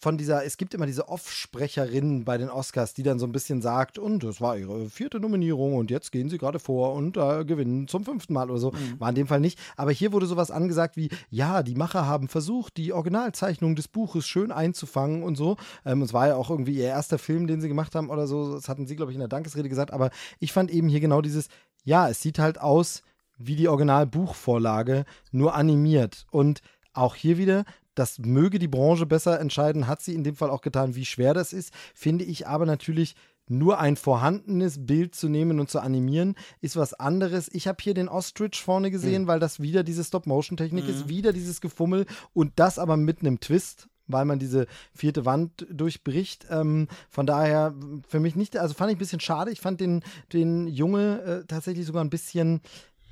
von 0.00 0.16
dieser, 0.16 0.44
es 0.44 0.56
gibt 0.56 0.72
immer 0.72 0.86
diese 0.86 1.08
Off-Sprecherin 1.08 2.24
bei 2.24 2.38
den 2.38 2.48
Oscars, 2.48 2.94
die 2.94 3.02
dann 3.02 3.18
so 3.18 3.26
ein 3.26 3.32
bisschen 3.32 3.60
sagt, 3.60 3.98
und 3.98 4.24
das 4.24 4.40
war 4.40 4.56
ihre 4.56 4.88
vierte 4.88 5.20
Nominierung 5.20 5.74
und 5.76 5.90
jetzt 5.90 6.10
gehen 6.10 6.30
sie 6.30 6.38
gerade 6.38 6.58
vor 6.58 6.94
und 6.94 7.18
äh, 7.18 7.44
gewinnen 7.44 7.86
zum 7.86 8.04
fünften 8.04 8.32
Mal 8.32 8.50
oder 8.50 8.58
so. 8.58 8.72
War 8.98 9.10
in 9.10 9.14
dem 9.14 9.26
Fall 9.26 9.40
nicht. 9.40 9.58
Aber 9.76 9.92
hier 9.92 10.12
wurde 10.12 10.24
sowas 10.24 10.50
angesagt 10.50 10.96
wie, 10.96 11.10
ja, 11.28 11.62
die 11.62 11.74
Macher 11.74 12.06
haben 12.06 12.28
versucht, 12.28 12.78
die 12.78 12.94
Originalzeichnung 12.94 13.76
des 13.76 13.88
Buches 13.88 14.26
schön 14.26 14.52
einzufangen 14.52 15.22
und 15.22 15.36
so. 15.36 15.58
Ähm, 15.84 16.00
es 16.00 16.14
war 16.14 16.28
ja 16.28 16.36
auch 16.36 16.48
irgendwie 16.48 16.76
ihr 16.76 16.86
erster 16.86 17.18
Film, 17.18 17.46
den 17.46 17.60
sie 17.60 17.68
gemacht 17.68 17.94
haben 17.94 18.08
oder 18.08 18.26
so. 18.26 18.54
Das 18.54 18.70
hatten 18.70 18.86
sie, 18.86 18.96
glaube 18.96 19.12
ich, 19.12 19.16
in 19.16 19.20
der 19.20 19.28
Dankesrede 19.28 19.68
gesagt. 19.68 19.92
Aber 19.92 20.10
ich 20.38 20.52
fand 20.52 20.70
eben 20.70 20.88
hier 20.88 21.00
genau 21.00 21.20
dieses, 21.20 21.48
ja, 21.84 22.08
es 22.08 22.22
sieht 22.22 22.38
halt 22.38 22.58
aus 22.58 23.02
wie 23.36 23.56
die 23.56 23.68
Originalbuchvorlage, 23.68 25.04
nur 25.30 25.54
animiert. 25.54 26.26
Und 26.30 26.62
auch 26.92 27.14
hier 27.14 27.38
wieder, 27.38 27.64
das 27.94 28.18
möge 28.18 28.58
die 28.58 28.68
Branche 28.68 29.06
besser 29.06 29.40
entscheiden, 29.40 29.86
hat 29.86 30.02
sie 30.02 30.14
in 30.14 30.24
dem 30.24 30.36
Fall 30.36 30.50
auch 30.50 30.62
getan, 30.62 30.94
wie 30.94 31.04
schwer 31.04 31.34
das 31.34 31.52
ist, 31.52 31.72
finde 31.94 32.24
ich 32.24 32.46
aber 32.46 32.66
natürlich 32.66 33.14
nur 33.48 33.80
ein 33.80 33.96
vorhandenes 33.96 34.86
Bild 34.86 35.14
zu 35.14 35.28
nehmen 35.28 35.58
und 35.58 35.68
zu 35.68 35.80
animieren, 35.80 36.36
ist 36.60 36.76
was 36.76 36.94
anderes. 36.94 37.48
Ich 37.52 37.66
habe 37.66 37.82
hier 37.82 37.94
den 37.94 38.08
Ostrich 38.08 38.62
vorne 38.62 38.92
gesehen, 38.92 39.26
weil 39.26 39.40
das 39.40 39.60
wieder 39.60 39.82
diese 39.82 40.04
Stop-Motion-Technik 40.04 40.88
ist, 40.88 41.08
wieder 41.08 41.32
dieses 41.32 41.60
Gefummel 41.60 42.06
und 42.32 42.52
das 42.56 42.78
aber 42.78 42.96
mit 42.96 43.20
einem 43.20 43.40
Twist 43.40 43.88
weil 44.12 44.24
man 44.24 44.40
diese 44.40 44.66
vierte 44.92 45.24
Wand 45.24 45.66
durchbricht. 45.70 46.46
Ähm, 46.50 46.88
von 47.08 47.26
daher 47.26 47.74
für 48.08 48.18
mich 48.18 48.34
nicht, 48.34 48.56
also 48.56 48.74
fand 48.74 48.90
ich 48.90 48.96
ein 48.96 48.98
bisschen 48.98 49.20
schade. 49.20 49.52
Ich 49.52 49.60
fand 49.60 49.80
den, 49.80 50.02
den 50.32 50.66
Junge 50.66 51.20
äh, 51.22 51.46
tatsächlich 51.46 51.86
sogar 51.86 52.02
ein 52.02 52.10
bisschen, 52.10 52.60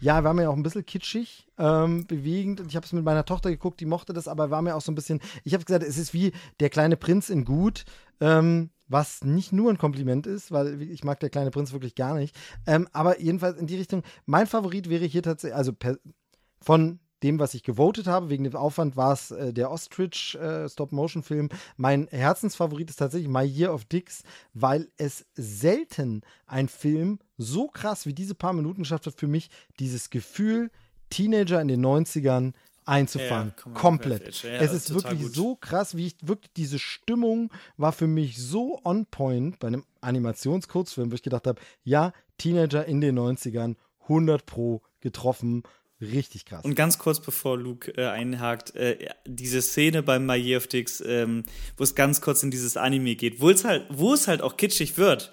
ja, 0.00 0.24
war 0.24 0.34
mir 0.34 0.50
auch 0.50 0.56
ein 0.56 0.62
bisschen 0.62 0.86
kitschig, 0.86 1.48
ähm, 1.58 2.06
bewegend. 2.06 2.60
Und 2.60 2.68
ich 2.68 2.76
habe 2.76 2.86
es 2.86 2.92
mit 2.92 3.04
meiner 3.04 3.24
Tochter 3.24 3.50
geguckt, 3.50 3.80
die 3.80 3.86
mochte 3.86 4.12
das, 4.12 4.28
aber 4.28 4.50
war 4.50 4.62
mir 4.62 4.76
auch 4.76 4.80
so 4.80 4.92
ein 4.92 4.94
bisschen, 4.94 5.20
ich 5.44 5.54
habe 5.54 5.64
gesagt, 5.64 5.84
es 5.84 5.98
ist 5.98 6.14
wie 6.14 6.32
der 6.60 6.70
kleine 6.70 6.96
Prinz 6.96 7.30
in 7.30 7.44
Gut. 7.44 7.84
Ähm, 8.20 8.70
was 8.88 9.22
nicht 9.22 9.52
nur 9.52 9.70
ein 9.70 9.78
Kompliment 9.78 10.26
ist, 10.26 10.50
weil 10.50 10.80
ich 10.80 11.04
mag 11.04 11.20
der 11.20 11.28
kleine 11.30 11.50
Prinz 11.50 11.72
wirklich 11.72 11.94
gar 11.94 12.14
nicht. 12.14 12.34
Ähm, 12.66 12.88
aber 12.92 13.20
jedenfalls 13.20 13.58
in 13.58 13.66
die 13.66 13.76
Richtung, 13.76 14.02
mein 14.24 14.46
Favorit 14.46 14.88
wäre 14.88 15.04
hier 15.04 15.22
tatsächlich, 15.22 15.56
also 15.56 15.74
per, 15.74 15.98
von 16.62 16.98
dem, 17.22 17.38
was 17.38 17.54
ich 17.54 17.62
gewotet 17.62 18.06
habe, 18.06 18.30
wegen 18.30 18.44
dem 18.44 18.54
Aufwand 18.54 18.96
war 18.96 19.12
es 19.12 19.30
äh, 19.30 19.52
der 19.52 19.70
Ostrich 19.70 20.36
äh, 20.36 20.68
Stop-Motion-Film. 20.68 21.48
Mein 21.76 22.08
Herzensfavorit 22.08 22.90
ist 22.90 22.96
tatsächlich 22.96 23.28
My 23.28 23.44
Year 23.44 23.72
of 23.72 23.84
Dicks, 23.84 24.22
weil 24.54 24.88
es 24.96 25.26
selten 25.34 26.22
ein 26.46 26.68
Film 26.68 27.18
so 27.36 27.68
krass 27.68 28.06
wie 28.06 28.14
diese 28.14 28.34
paar 28.34 28.52
Minuten 28.52 28.82
geschafft 28.82 29.06
hat 29.06 29.14
für 29.14 29.26
mich, 29.26 29.50
dieses 29.78 30.10
Gefühl, 30.10 30.70
Teenager 31.10 31.60
in 31.60 31.68
den 31.68 31.84
90ern 31.84 32.52
einzufangen. 32.88 33.52
Ja, 33.64 33.72
Komplett. 33.72 34.42
Ja, 34.42 34.50
es 34.50 34.72
ist 34.72 34.94
wirklich 34.94 35.22
gut. 35.22 35.34
so 35.34 35.56
krass, 35.56 35.96
wie 35.96 36.06
ich 36.06 36.16
wirklich 36.22 36.52
diese 36.54 36.78
Stimmung 36.78 37.52
war 37.76 37.92
für 37.92 38.06
mich 38.06 38.38
so 38.38 38.80
on 38.84 39.06
point 39.06 39.58
bei 39.58 39.68
einem 39.68 39.84
Animationskurzfilm, 40.00 41.10
wo 41.10 41.14
ich 41.14 41.22
gedacht 41.22 41.46
habe, 41.46 41.60
ja, 41.84 42.12
Teenager 42.38 42.86
in 42.86 43.00
den 43.00 43.18
90ern, 43.18 43.76
100 44.02 44.46
pro 44.46 44.80
getroffen, 45.00 45.62
richtig 46.00 46.44
krass. 46.44 46.64
Und 46.64 46.74
ganz 46.74 46.98
kurz 46.98 47.20
bevor 47.20 47.58
Luke 47.58 47.96
äh, 47.96 48.06
einhakt, 48.06 48.74
äh, 48.74 49.08
diese 49.26 49.62
Szene 49.62 50.02
beim 50.02 50.26
My 50.26 50.36
Year 50.36 50.58
of 50.58 50.66
Dicks, 50.66 51.02
ähm, 51.04 51.44
wo 51.76 51.84
es 51.84 51.94
ganz 51.94 52.20
kurz 52.20 52.42
in 52.42 52.50
dieses 52.50 52.76
Anime 52.76 53.16
geht, 53.16 53.40
wo 53.40 53.50
es 53.50 53.64
halt, 53.64 53.86
wo 53.90 54.14
es 54.14 54.28
halt 54.28 54.42
auch 54.42 54.56
kitschig 54.56 54.96
wird, 54.96 55.32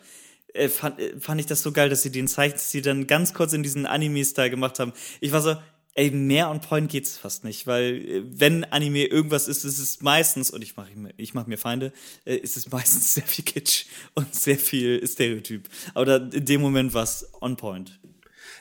äh, 0.54 0.70
fand, 0.70 1.00
äh, 1.00 1.20
fand 1.20 1.40
ich 1.40 1.48
das 1.48 1.62
so 1.62 1.72
geil, 1.72 1.90
dass 1.90 2.02
sie 2.02 2.12
den 2.12 2.28
Zeichenstil 2.28 2.82
dann 2.82 3.08
ganz 3.08 3.34
kurz 3.34 3.54
in 3.54 3.64
diesen 3.64 3.86
Anime-Style 3.86 4.50
gemacht 4.50 4.80
haben. 4.80 4.94
Ich 5.20 5.32
war 5.32 5.42
so, 5.42 5.56
ey, 5.96 6.12
mehr 6.12 6.50
on 6.50 6.62
point 6.62 6.92
geht's 6.92 7.18
fast 7.18 7.44
nicht, 7.44 7.68
weil 7.68 7.96
äh, 7.96 8.24
wenn 8.26 8.64
Anime 8.66 9.06
irgendwas 9.06 9.48
ist, 9.48 9.64
ist 9.64 9.80
es 9.80 10.02
meistens, 10.02 10.52
und 10.52 10.62
ich 10.62 10.76
mache 10.76 10.92
ich 11.18 11.34
mach 11.34 11.48
mir 11.48 11.58
Feinde, 11.58 11.92
äh, 12.26 12.36
ist 12.36 12.58
es 12.58 12.72
meistens 12.72 13.14
sehr 13.16 13.24
viel 13.24 13.46
Kitsch 13.46 13.86
und 14.14 14.34
sehr 14.36 14.58
viel 14.58 15.06
Stereotyp. 15.08 15.70
Aber 15.94 16.06
da, 16.06 16.16
in 16.18 16.46
dem 16.46 16.62
Moment 16.62 16.94
war 16.94 17.04
es 17.04 17.28
on 17.42 17.56
point. 17.58 18.00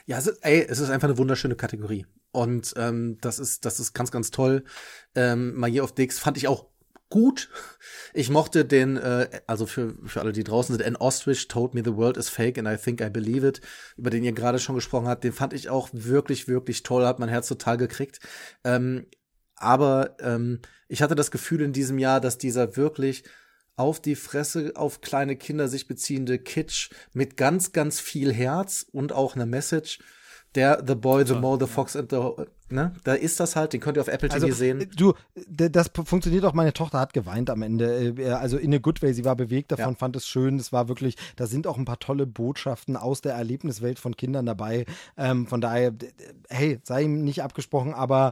Ja, 0.05 0.17
es 0.17 0.27
ist, 0.27 0.39
ey, 0.43 0.65
es 0.67 0.79
ist 0.79 0.89
einfach 0.89 1.07
eine 1.07 1.17
wunderschöne 1.17 1.55
Kategorie. 1.55 2.05
Und 2.31 2.73
ähm, 2.77 3.17
das 3.21 3.39
ist, 3.39 3.65
das 3.65 3.79
ist 3.79 3.93
ganz, 3.93 4.11
ganz 4.11 4.29
toll. 4.29 4.63
Ähm, 5.15 5.63
Year 5.67 5.83
of 5.83 5.93
Dicks 5.93 6.19
fand 6.19 6.37
ich 6.37 6.47
auch 6.47 6.67
gut. 7.09 7.49
Ich 8.13 8.29
mochte 8.29 8.65
den, 8.65 8.97
äh, 8.97 9.29
also 9.47 9.65
für, 9.65 9.95
für 10.05 10.21
alle, 10.21 10.31
die 10.31 10.43
draußen 10.43 10.75
sind, 10.75 10.85
An 10.85 10.95
Ostrich 10.95 11.47
Told 11.47 11.73
Me 11.73 11.81
the 11.83 11.95
World 11.95 12.17
is 12.17 12.29
Fake 12.29 12.57
and 12.57 12.67
I 12.67 12.77
Think 12.77 13.01
I 13.01 13.09
Believe 13.09 13.47
It, 13.47 13.61
über 13.97 14.09
den 14.09 14.23
ihr 14.23 14.33
gerade 14.33 14.59
schon 14.59 14.75
gesprochen 14.75 15.07
habt, 15.07 15.23
den 15.23 15.33
fand 15.33 15.53
ich 15.53 15.69
auch 15.69 15.89
wirklich, 15.91 16.47
wirklich 16.47 16.83
toll, 16.83 17.05
hat 17.05 17.19
mein 17.19 17.29
Herz 17.29 17.47
total 17.47 17.77
gekriegt. 17.77 18.19
Ähm, 18.63 19.07
aber 19.55 20.17
ähm, 20.19 20.59
ich 20.87 21.01
hatte 21.01 21.15
das 21.15 21.31
Gefühl 21.31 21.61
in 21.61 21.73
diesem 21.73 21.97
Jahr, 21.97 22.19
dass 22.19 22.37
dieser 22.37 22.75
wirklich 22.75 23.23
auf 23.77 23.99
die 23.99 24.15
Fresse 24.15 24.73
auf 24.75 25.01
kleine 25.01 25.35
Kinder 25.35 25.67
sich 25.67 25.87
beziehende 25.87 26.39
Kitsch 26.39 26.89
mit 27.13 27.37
ganz, 27.37 27.71
ganz 27.71 27.99
viel 27.99 28.33
Herz 28.33 28.85
und 28.91 29.11
auch 29.13 29.35
einer 29.35 29.45
Message, 29.45 29.99
der 30.55 30.81
The 30.87 30.95
Boy, 30.95 31.25
The 31.27 31.35
Mole, 31.35 31.59
The 31.65 31.71
Fox 31.71 31.95
and 31.95 32.09
the 32.11 32.45
Ne? 32.67 32.93
Da 33.03 33.13
ist 33.13 33.39
das 33.39 33.55
halt, 33.55 33.73
den 33.73 33.79
könnt 33.79 33.95
ihr 33.97 34.01
auf 34.01 34.07
Apple 34.07 34.27
TV 34.27 34.43
Also, 34.45 34.55
sehen. 34.57 34.81
äh, 34.81 34.87
du, 34.87 35.13
das 35.47 35.91
funktioniert 36.03 36.45
auch. 36.45 36.53
Meine 36.53 36.73
Tochter 36.73 36.99
hat 36.99 37.13
geweint 37.13 37.51
am 37.51 37.61
Ende. 37.61 38.15
äh, 38.17 38.29
Also 38.31 38.57
in 38.57 38.73
a 38.73 38.79
good 38.79 39.03
way. 39.03 39.13
Sie 39.13 39.23
war 39.23 39.35
bewegt 39.35 39.71
davon, 39.71 39.91
Ja. 39.93 39.95
fand 39.95 40.15
es 40.15 40.25
schön. 40.27 40.57
Es 40.57 40.73
war 40.73 40.87
wirklich, 40.87 41.15
da 41.35 41.45
sind 41.45 41.67
auch 41.67 41.77
ein 41.77 41.85
paar 41.85 41.99
tolle 41.99 42.25
Botschaften 42.25 42.97
aus 42.97 43.21
der 43.21 43.33
Erlebniswelt 43.35 43.99
von 43.99 44.17
Kindern 44.17 44.47
dabei. 44.47 44.87
Ähm, 45.15 45.45
von 45.45 45.61
daher, 45.61 45.93
hey, 46.49 46.79
sei 46.81 47.03
ihm 47.03 47.23
nicht 47.23 47.43
abgesprochen, 47.43 47.93
aber 47.93 48.31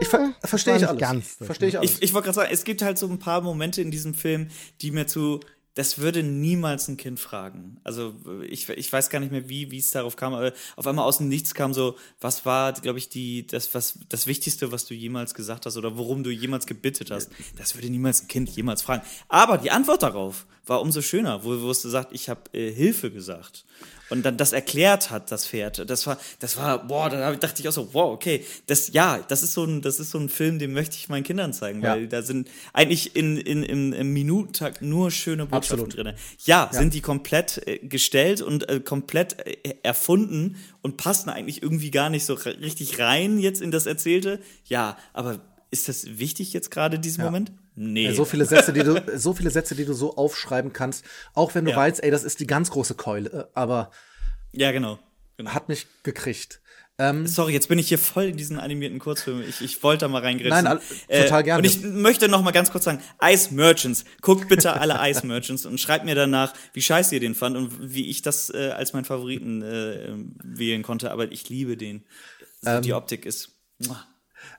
Ich 0.00 0.08
ver 0.08 0.34
verstehe 0.42 0.76
ich 0.76 0.88
alles. 0.88 1.36
Verstehe 1.40 1.68
ich 1.68 1.78
alles. 1.78 1.92
Ich, 1.92 2.02
ich 2.02 2.14
wollte 2.14 2.26
gerade 2.26 2.36
sagen, 2.36 2.50
es 2.52 2.64
gibt 2.64 2.82
halt 2.82 2.98
so 2.98 3.06
ein 3.08 3.18
paar 3.18 3.40
Momente 3.40 3.82
in 3.82 3.90
diesem 3.90 4.14
Film, 4.14 4.48
die 4.80 4.90
mir 4.90 5.06
zu, 5.06 5.40
das 5.74 5.98
würde 5.98 6.22
niemals 6.22 6.88
ein 6.88 6.96
Kind 6.96 7.20
fragen. 7.20 7.78
Also 7.84 8.14
ich, 8.48 8.68
ich 8.68 8.92
weiß 8.92 9.10
gar 9.10 9.20
nicht 9.20 9.32
mehr, 9.32 9.48
wie 9.48 9.70
wie 9.70 9.78
es 9.78 9.90
darauf 9.90 10.16
kam, 10.16 10.34
aber 10.34 10.52
auf 10.76 10.86
einmal 10.86 11.06
aus 11.06 11.18
dem 11.18 11.28
Nichts 11.28 11.54
kam 11.54 11.72
so, 11.72 11.96
was 12.20 12.44
war, 12.44 12.72
glaube 12.72 12.98
ich, 12.98 13.08
die, 13.08 13.46
das, 13.46 13.74
was, 13.74 13.98
das 14.08 14.26
Wichtigste, 14.26 14.72
was 14.72 14.86
du 14.86 14.94
jemals 14.94 15.34
gesagt 15.34 15.66
hast 15.66 15.76
oder 15.76 15.96
worum 15.96 16.24
du 16.24 16.30
jemals 16.30 16.66
gebittet 16.66 17.10
hast. 17.10 17.30
Das 17.56 17.74
würde 17.74 17.90
niemals 17.90 18.22
ein 18.22 18.28
Kind 18.28 18.50
jemals 18.50 18.82
fragen. 18.82 19.02
Aber 19.28 19.58
die 19.58 19.70
Antwort 19.70 20.02
darauf 20.02 20.46
war 20.66 20.80
umso 20.80 21.02
schöner, 21.02 21.44
wo, 21.44 21.60
wo 21.60 21.70
es 21.70 21.82
sagt, 21.82 22.12
ich 22.12 22.28
habe 22.28 22.42
äh, 22.52 22.70
Hilfe 22.70 23.10
gesagt. 23.10 23.64
Und 24.12 24.24
dann 24.24 24.36
das 24.36 24.52
erklärt 24.52 25.10
hat, 25.10 25.32
das 25.32 25.46
Pferd. 25.46 25.88
Das 25.88 26.06
war, 26.06 26.18
das 26.38 26.58
war, 26.58 26.86
boah, 26.86 27.08
da 27.08 27.32
dachte 27.34 27.62
ich 27.62 27.68
auch 27.68 27.72
so, 27.72 27.94
wow, 27.94 28.12
okay, 28.12 28.44
das, 28.66 28.92
ja, 28.92 29.18
das 29.26 29.42
ist 29.42 29.54
so 29.54 29.64
ein, 29.64 29.80
das 29.80 29.98
ist 30.00 30.10
so 30.10 30.18
ein 30.18 30.28
Film, 30.28 30.58
den 30.58 30.74
möchte 30.74 30.96
ich 30.96 31.08
meinen 31.08 31.22
Kindern 31.24 31.54
zeigen, 31.54 31.80
Ja. 31.82 31.92
weil 31.94 32.08
da 32.08 32.20
sind 32.20 32.48
eigentlich 32.74 33.16
in, 33.16 33.38
in, 33.38 33.62
im, 33.62 33.94
im 33.94 34.12
Minutentakt 34.12 34.82
nur 34.82 35.10
schöne 35.10 35.46
Botschaften 35.46 35.86
Absolut. 35.86 35.96
drin. 36.06 36.14
Ja, 36.44 36.68
sind 36.72 36.92
die 36.92 37.00
komplett 37.00 37.66
äh, 37.66 37.78
gestellt 37.78 38.42
und 38.42 38.68
äh, 38.68 38.80
komplett 38.80 39.46
äh, 39.46 39.76
erfunden 39.82 40.56
und 40.82 40.98
passen 40.98 41.30
eigentlich 41.30 41.62
irgendwie 41.62 41.90
gar 41.90 42.10
nicht 42.10 42.26
so 42.26 42.34
richtig 42.34 42.98
rein 42.98 43.38
jetzt 43.38 43.62
in 43.62 43.70
das 43.70 43.86
Erzählte. 43.86 44.40
Ja, 44.66 44.98
aber 45.14 45.40
ist 45.70 45.88
das 45.88 46.18
wichtig 46.18 46.52
jetzt 46.52 46.70
gerade 46.70 46.98
diesen 46.98 47.24
Moment? 47.24 47.50
Nee. 47.74 48.06
Ja, 48.06 48.12
so 48.14 48.24
viele 48.24 48.44
Sätze, 48.44 48.72
die 48.72 48.82
du, 48.82 49.02
so 49.16 49.32
viele 49.32 49.50
Sätze, 49.50 49.74
die 49.74 49.84
du 49.84 49.94
so 49.94 50.16
aufschreiben 50.16 50.72
kannst, 50.72 51.04
auch 51.34 51.54
wenn 51.54 51.64
du 51.64 51.70
Ja. 51.70 51.76
weißt, 51.78 52.02
ey, 52.02 52.10
das 52.10 52.22
ist 52.24 52.40
die 52.40 52.46
ganz 52.46 52.70
große 52.70 52.94
Keule, 52.94 53.30
äh, 53.30 53.44
aber 53.58 53.90
ja, 54.52 54.72
genau. 54.72 54.98
genau. 55.38 55.52
hat 55.54 55.68
mich 55.68 55.86
gekriegt. 56.02 56.60
Ähm, 56.98 57.26
Sorry, 57.26 57.54
jetzt 57.54 57.68
bin 57.68 57.78
ich 57.78 57.88
hier 57.88 57.98
voll 57.98 58.24
in 58.24 58.36
diesen 58.36 58.58
animierten 58.60 58.98
Kurzfilm. 58.98 59.42
Ich, 59.48 59.62
ich 59.62 59.82
wollte 59.82 60.00
da 60.04 60.08
mal 60.08 60.20
reingreifen. 60.20 60.64
Nein, 60.64 60.66
all- 61.08 61.22
total 61.22 61.42
gerne. 61.42 61.58
Und 61.60 61.64
ich 61.64 61.80
möchte 61.82 62.28
noch 62.28 62.42
mal 62.42 62.50
ganz 62.50 62.70
kurz 62.70 62.84
sagen, 62.84 63.00
Ice 63.24 63.52
Merchants. 63.54 64.04
Guckt 64.20 64.46
bitte 64.50 64.74
alle 64.78 64.98
Ice 65.10 65.26
Merchants 65.26 65.64
und 65.64 65.80
schreibt 65.80 66.04
mir 66.04 66.14
danach, 66.14 66.52
wie 66.74 66.82
scheiße 66.82 67.14
ihr 67.14 67.20
den 67.20 67.34
fand 67.34 67.56
und 67.56 67.94
wie 67.94 68.10
ich 68.10 68.20
das 68.20 68.50
äh, 68.50 68.72
als 68.76 68.92
meinen 68.92 69.06
Favoriten 69.06 69.62
äh, 69.62 70.10
wählen 70.44 70.82
konnte. 70.82 71.10
Aber 71.10 71.32
ich 71.32 71.48
liebe 71.48 71.78
den. 71.78 72.04
Ähm, 72.66 72.82
Die 72.82 72.92
Optik 72.92 73.24
ist. 73.24 73.52
muah. 73.78 74.06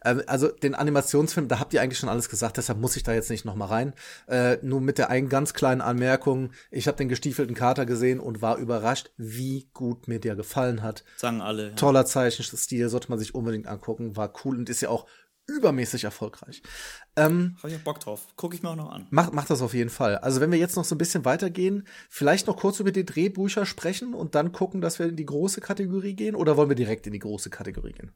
Ähm, 0.03 0.22
Also 0.28 0.48
den 0.50 0.76
Animationsfilm, 0.76 1.48
da 1.48 1.60
habt 1.60 1.74
ihr 1.74 1.82
eigentlich 1.82 2.00
schon 2.00 2.10
alles 2.10 2.30
gesagt, 2.30 2.58
deshalb 2.58 2.80
muss 2.80 2.95
ich 2.95 3.03
da 3.03 3.14
jetzt 3.14 3.30
nicht 3.30 3.45
noch 3.45 3.56
mal 3.56 3.66
rein. 3.66 3.94
Äh, 4.28 4.58
nur 4.62 4.82
mit 4.82 4.98
der 4.98 5.10
einen 5.10 5.30
ganz 5.30 5.53
kleinen 5.53 5.82
Anmerkung, 5.82 6.52
ich 6.72 6.88
habe 6.88 6.98
den 6.98 7.10
gestiefelten 7.10 7.56
Kater 7.56 7.86
gesehen 7.86 8.20
und 8.20 8.42
war 8.42 8.58
überrascht, 8.58 9.12
wie 9.18 9.70
gut 9.74 10.08
mir 10.08 10.20
der 10.20 10.36
gefallen 10.36 10.82
hat. 10.82 11.03
Sagen 11.18 11.42
alle. 11.42 11.70
Ja. 11.70 11.76
Toller 11.76 12.06
Zeichenstil, 12.06 12.90
sollte 12.90 13.10
man 13.10 13.20
sich 13.20 13.36
unbedingt 13.36 13.68
angucken, 13.68 14.16
war 14.16 14.34
cool 14.44 14.58
und 14.58 14.70
ist 14.70 14.82
ja 14.82 14.90
auch 14.90 15.06
übermäßig 15.45 16.06
erfolgreich. 16.06 16.62
Ähm, 17.16 17.58
Hab 17.62 17.70
ich 17.70 17.76
auch 17.76 17.82
Bock 17.82 18.00
drauf. 18.00 18.28
Gucke 18.36 18.56
ich 18.56 18.64
mir 18.64 18.70
auch 18.70 18.76
noch 18.76 18.92
an. 18.92 19.08
Macht, 19.12 19.34
macht 19.34 19.50
das 19.50 19.62
auf 19.62 19.74
jeden 19.74 19.90
Fall. 19.90 20.18
Also 20.18 20.40
wenn 20.40 20.52
wir 20.52 20.58
jetzt 20.58 20.78
noch 20.78 20.86
so 20.86 20.95
ein 20.95 20.98
bisschen 20.98 21.26
weitergehen, 21.26 21.86
vielleicht 22.10 22.48
noch 22.48 22.58
kurz 22.58 22.80
über 22.80 22.92
die 22.92 23.06
Drehbücher 23.06 23.66
sprechen 23.66 24.14
und 24.14 24.36
dann 24.36 24.53
gucken, 24.53 24.80
dass 24.80 25.00
wir 25.00 25.08
in 25.08 25.18
die 25.18 25.26
große 25.26 25.60
Kategorie 25.60 26.16
gehen 26.16 26.36
oder 26.36 26.56
wollen 26.56 26.70
wir 26.70 26.76
direkt 26.76 27.08
in 27.08 27.14
die 27.14 27.20
große 27.20 27.50
Kategorie 27.50 27.92
gehen? 27.92 28.14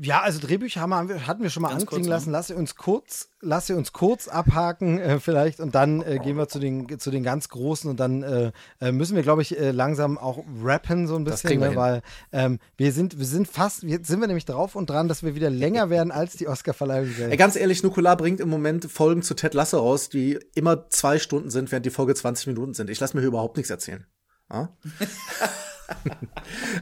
Ja, 0.00 0.20
also 0.20 0.38
Drehbücher 0.38 0.80
haben 0.80 1.08
wir, 1.08 1.26
hatten 1.26 1.42
wir 1.42 1.50
schon 1.50 1.62
mal 1.62 1.70
Ganz 1.70 1.82
anklingen 1.82 2.04
kurz, 2.04 2.10
lassen. 2.10 2.30
Lass 2.30 2.46
sie 2.46 2.54
uns 2.54 2.76
kurz, 2.76 3.30
lass 3.40 3.66
sie 3.66 3.72
uns 3.72 3.92
kurz 3.92 4.28
abhaken 4.28 5.00
äh, 5.00 5.18
vielleicht 5.18 5.58
und 5.58 5.74
dann 5.74 6.02
äh, 6.02 6.18
gehen 6.22 6.36
wir 6.36 6.48
zu 6.48 6.60
den, 6.60 6.98
zu 7.00 7.10
den 7.10 7.24
ganz 7.24 7.48
großen 7.48 7.90
und 7.90 7.98
dann 7.98 8.22
äh, 8.22 8.52
äh, 8.80 8.92
müssen 8.92 9.16
wir, 9.16 9.24
glaube 9.24 9.42
ich, 9.42 9.58
äh, 9.58 9.72
langsam 9.72 10.16
auch 10.16 10.44
rappen 10.62 11.08
so 11.08 11.16
ein 11.16 11.24
bisschen, 11.24 11.60
wir 11.60 11.70
ne, 11.70 11.76
weil 11.76 12.02
ähm, 12.30 12.60
wir 12.76 12.92
sind, 12.92 13.18
wir 13.18 13.26
sind 13.26 13.48
fast, 13.48 13.82
jetzt 13.82 14.06
sind 14.06 14.20
wir 14.20 14.28
nämlich 14.28 14.44
drauf 14.44 14.76
und 14.76 14.88
dran, 14.88 15.08
dass 15.08 15.24
wir 15.24 15.34
wieder 15.34 15.50
länger 15.50 15.90
werden 15.90 16.12
als 16.12 16.36
die 16.36 16.46
Oscarverleihung 16.46 17.10
selbst. 17.10 17.36
ganz 17.36 17.56
ehrlich, 17.56 17.82
Nukular 17.82 18.16
bringt 18.16 18.38
im 18.40 18.48
Moment 18.48 18.84
Folgen 18.84 19.22
zu 19.22 19.34
Ted 19.34 19.54
Lasso 19.54 19.78
raus, 19.78 20.08
die 20.08 20.38
immer 20.54 20.88
zwei 20.90 21.18
Stunden 21.18 21.50
sind, 21.50 21.72
während 21.72 21.86
die 21.86 21.90
Folge 21.90 22.14
20 22.14 22.46
Minuten 22.46 22.74
sind. 22.74 22.88
Ich 22.88 23.00
lasse 23.00 23.16
mir 23.16 23.22
hier 23.22 23.28
überhaupt 23.28 23.56
nichts 23.56 23.70
erzählen. 23.70 24.06
Ja? 24.48 24.68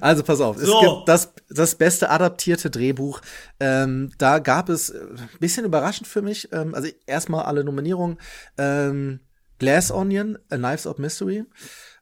also 0.01 0.23
pass 0.23 0.41
auf, 0.41 0.57
es 0.57 0.67
So. 0.67 0.81
gibt 0.81 1.09
das, 1.09 1.33
das 1.49 1.75
beste 1.75 2.11
adaptierte 2.11 2.71
Drehbuch. 2.71 3.21
Ähm, 3.61 4.13
da 4.19 4.39
gab 4.39 4.69
es 4.69 4.91
äh, 4.91 4.99
ein 4.99 5.39
bisschen 5.41 5.65
überraschend 5.65 6.07
für 6.07 6.23
mich. 6.23 6.53
Ähm, 6.53 6.75
also 6.75 6.89
erstmal 7.07 7.45
alle 7.45 7.65
Nominierungen. 7.65 8.19
Ähm, 8.59 9.21
Glass 9.59 9.91
Onion, 9.91 10.39
A 10.51 10.57
Knives 10.57 10.87
Out 10.87 10.99
Mystery. 10.99 11.45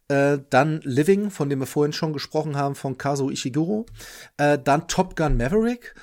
Äh, 0.08 0.38
dann 0.50 0.80
Living, 0.82 1.30
von 1.30 1.48
dem 1.48 1.60
wir 1.60 1.66
vorhin 1.66 1.92
schon 1.92 2.12
gesprochen 2.12 2.56
haben, 2.56 2.74
von 2.74 2.98
Kazuo 2.98 3.30
Ishiguro. 3.30 3.86
Äh, 4.36 4.58
dann 4.62 4.88
Top 4.88 5.16
Gun 5.16 5.36
Maverick. 5.36 5.94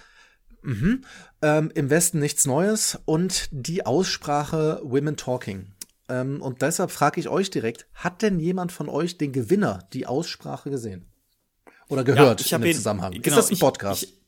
Mhm. 0.64 1.04
Ähm, 1.42 1.72
Im 1.74 1.90
Westen 1.90 2.20
nichts 2.20 2.46
Neues. 2.46 3.00
Und 3.06 3.50
die 3.52 3.86
Aussprache 3.86 4.80
Women 4.84 5.18
Talking. 5.18 5.74
Ähm, 6.10 6.42
und 6.42 6.62
deshalb 6.62 6.92
frage 6.92 7.20
ich 7.20 7.30
euch 7.30 7.50
direkt, 7.50 7.88
hat 7.94 8.22
denn 8.22 8.40
jemand 8.40 8.72
von 8.72 8.90
euch 8.90 9.18
den 9.18 9.32
Gewinner, 9.32 9.88
die 9.94 10.06
Aussprache 10.08 10.70
gesehen? 10.70 11.06
Oder 11.90 12.04
gehört 12.04 12.42
ich 12.42 12.52
in 12.52 12.62
dem 12.62 12.70
ihn- 12.70 12.76
Zusammenhang? 12.76 13.12
genau, 13.14 13.28
ist 13.28 13.36
das 13.38 13.52
ein 13.52 13.60
Podcast? 13.60 14.04
Ich, 14.04 14.10
ich 14.14 14.20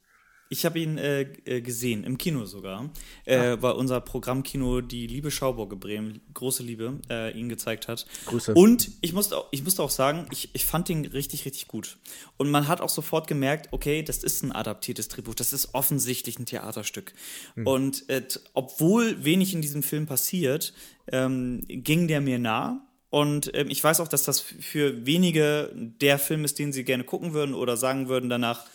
habe 0.65 0.79
ihn 0.79 0.97
äh, 0.97 1.21
äh, 1.45 1.61
gesehen, 1.61 2.03
im 2.03 2.17
Kino 2.17 2.45
sogar, 2.45 2.89
äh, 3.25 3.57
weil 3.59 3.73
unser 3.73 4.01
Programmkino 4.01 4.81
die 4.81 5.07
liebe 5.07 5.31
Schauburge 5.31 5.75
Bremen, 5.75 6.21
große 6.33 6.63
Liebe, 6.63 6.99
äh, 7.09 7.37
ihn 7.37 7.49
gezeigt 7.49 7.87
hat. 7.87 8.05
Grüße. 8.25 8.53
Und 8.53 8.91
ich 9.01 9.13
musste 9.13 9.37
auch, 9.37 9.47
ich 9.51 9.63
musste 9.63 9.83
auch 9.83 9.89
sagen, 9.89 10.27
ich, 10.31 10.49
ich 10.53 10.65
fand 10.65 10.89
ihn 10.89 11.05
richtig, 11.05 11.45
richtig 11.45 11.67
gut. 11.67 11.97
Und 12.37 12.51
man 12.51 12.67
hat 12.67 12.81
auch 12.81 12.89
sofort 12.89 13.27
gemerkt, 13.27 13.69
okay, 13.71 14.03
das 14.03 14.23
ist 14.23 14.43
ein 14.43 14.51
adaptiertes 14.51 15.07
Drehbuch, 15.07 15.35
das 15.35 15.53
ist 15.53 15.73
offensichtlich 15.73 16.39
ein 16.39 16.45
Theaterstück. 16.45 17.13
Hm. 17.55 17.67
Und 17.67 18.09
äh, 18.09 18.23
obwohl 18.53 19.23
wenig 19.23 19.53
in 19.53 19.61
diesem 19.61 19.83
Film 19.83 20.05
passiert, 20.05 20.73
ähm, 21.11 21.63
ging 21.67 22.07
der 22.07 22.21
mir 22.21 22.39
nah. 22.39 22.87
Und 23.09 23.51
ähm, 23.53 23.69
ich 23.69 23.83
weiß 23.83 23.99
auch, 23.99 24.07
dass 24.07 24.23
das 24.23 24.39
für 24.39 25.05
wenige 25.05 25.71
der 25.75 26.17
Film 26.17 26.45
ist, 26.45 26.57
den 26.57 26.73
sie 26.73 26.83
gerne 26.83 27.03
gucken 27.03 27.33
würden 27.33 27.53
oder 27.53 27.77
sagen 27.77 28.07
würden 28.07 28.27
danach, 28.27 28.65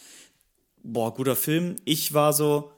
boah, 0.82 1.15
guter 1.15 1.36
Film. 1.36 1.76
Ich 1.84 2.15
war 2.15 2.32
so, 2.32 2.73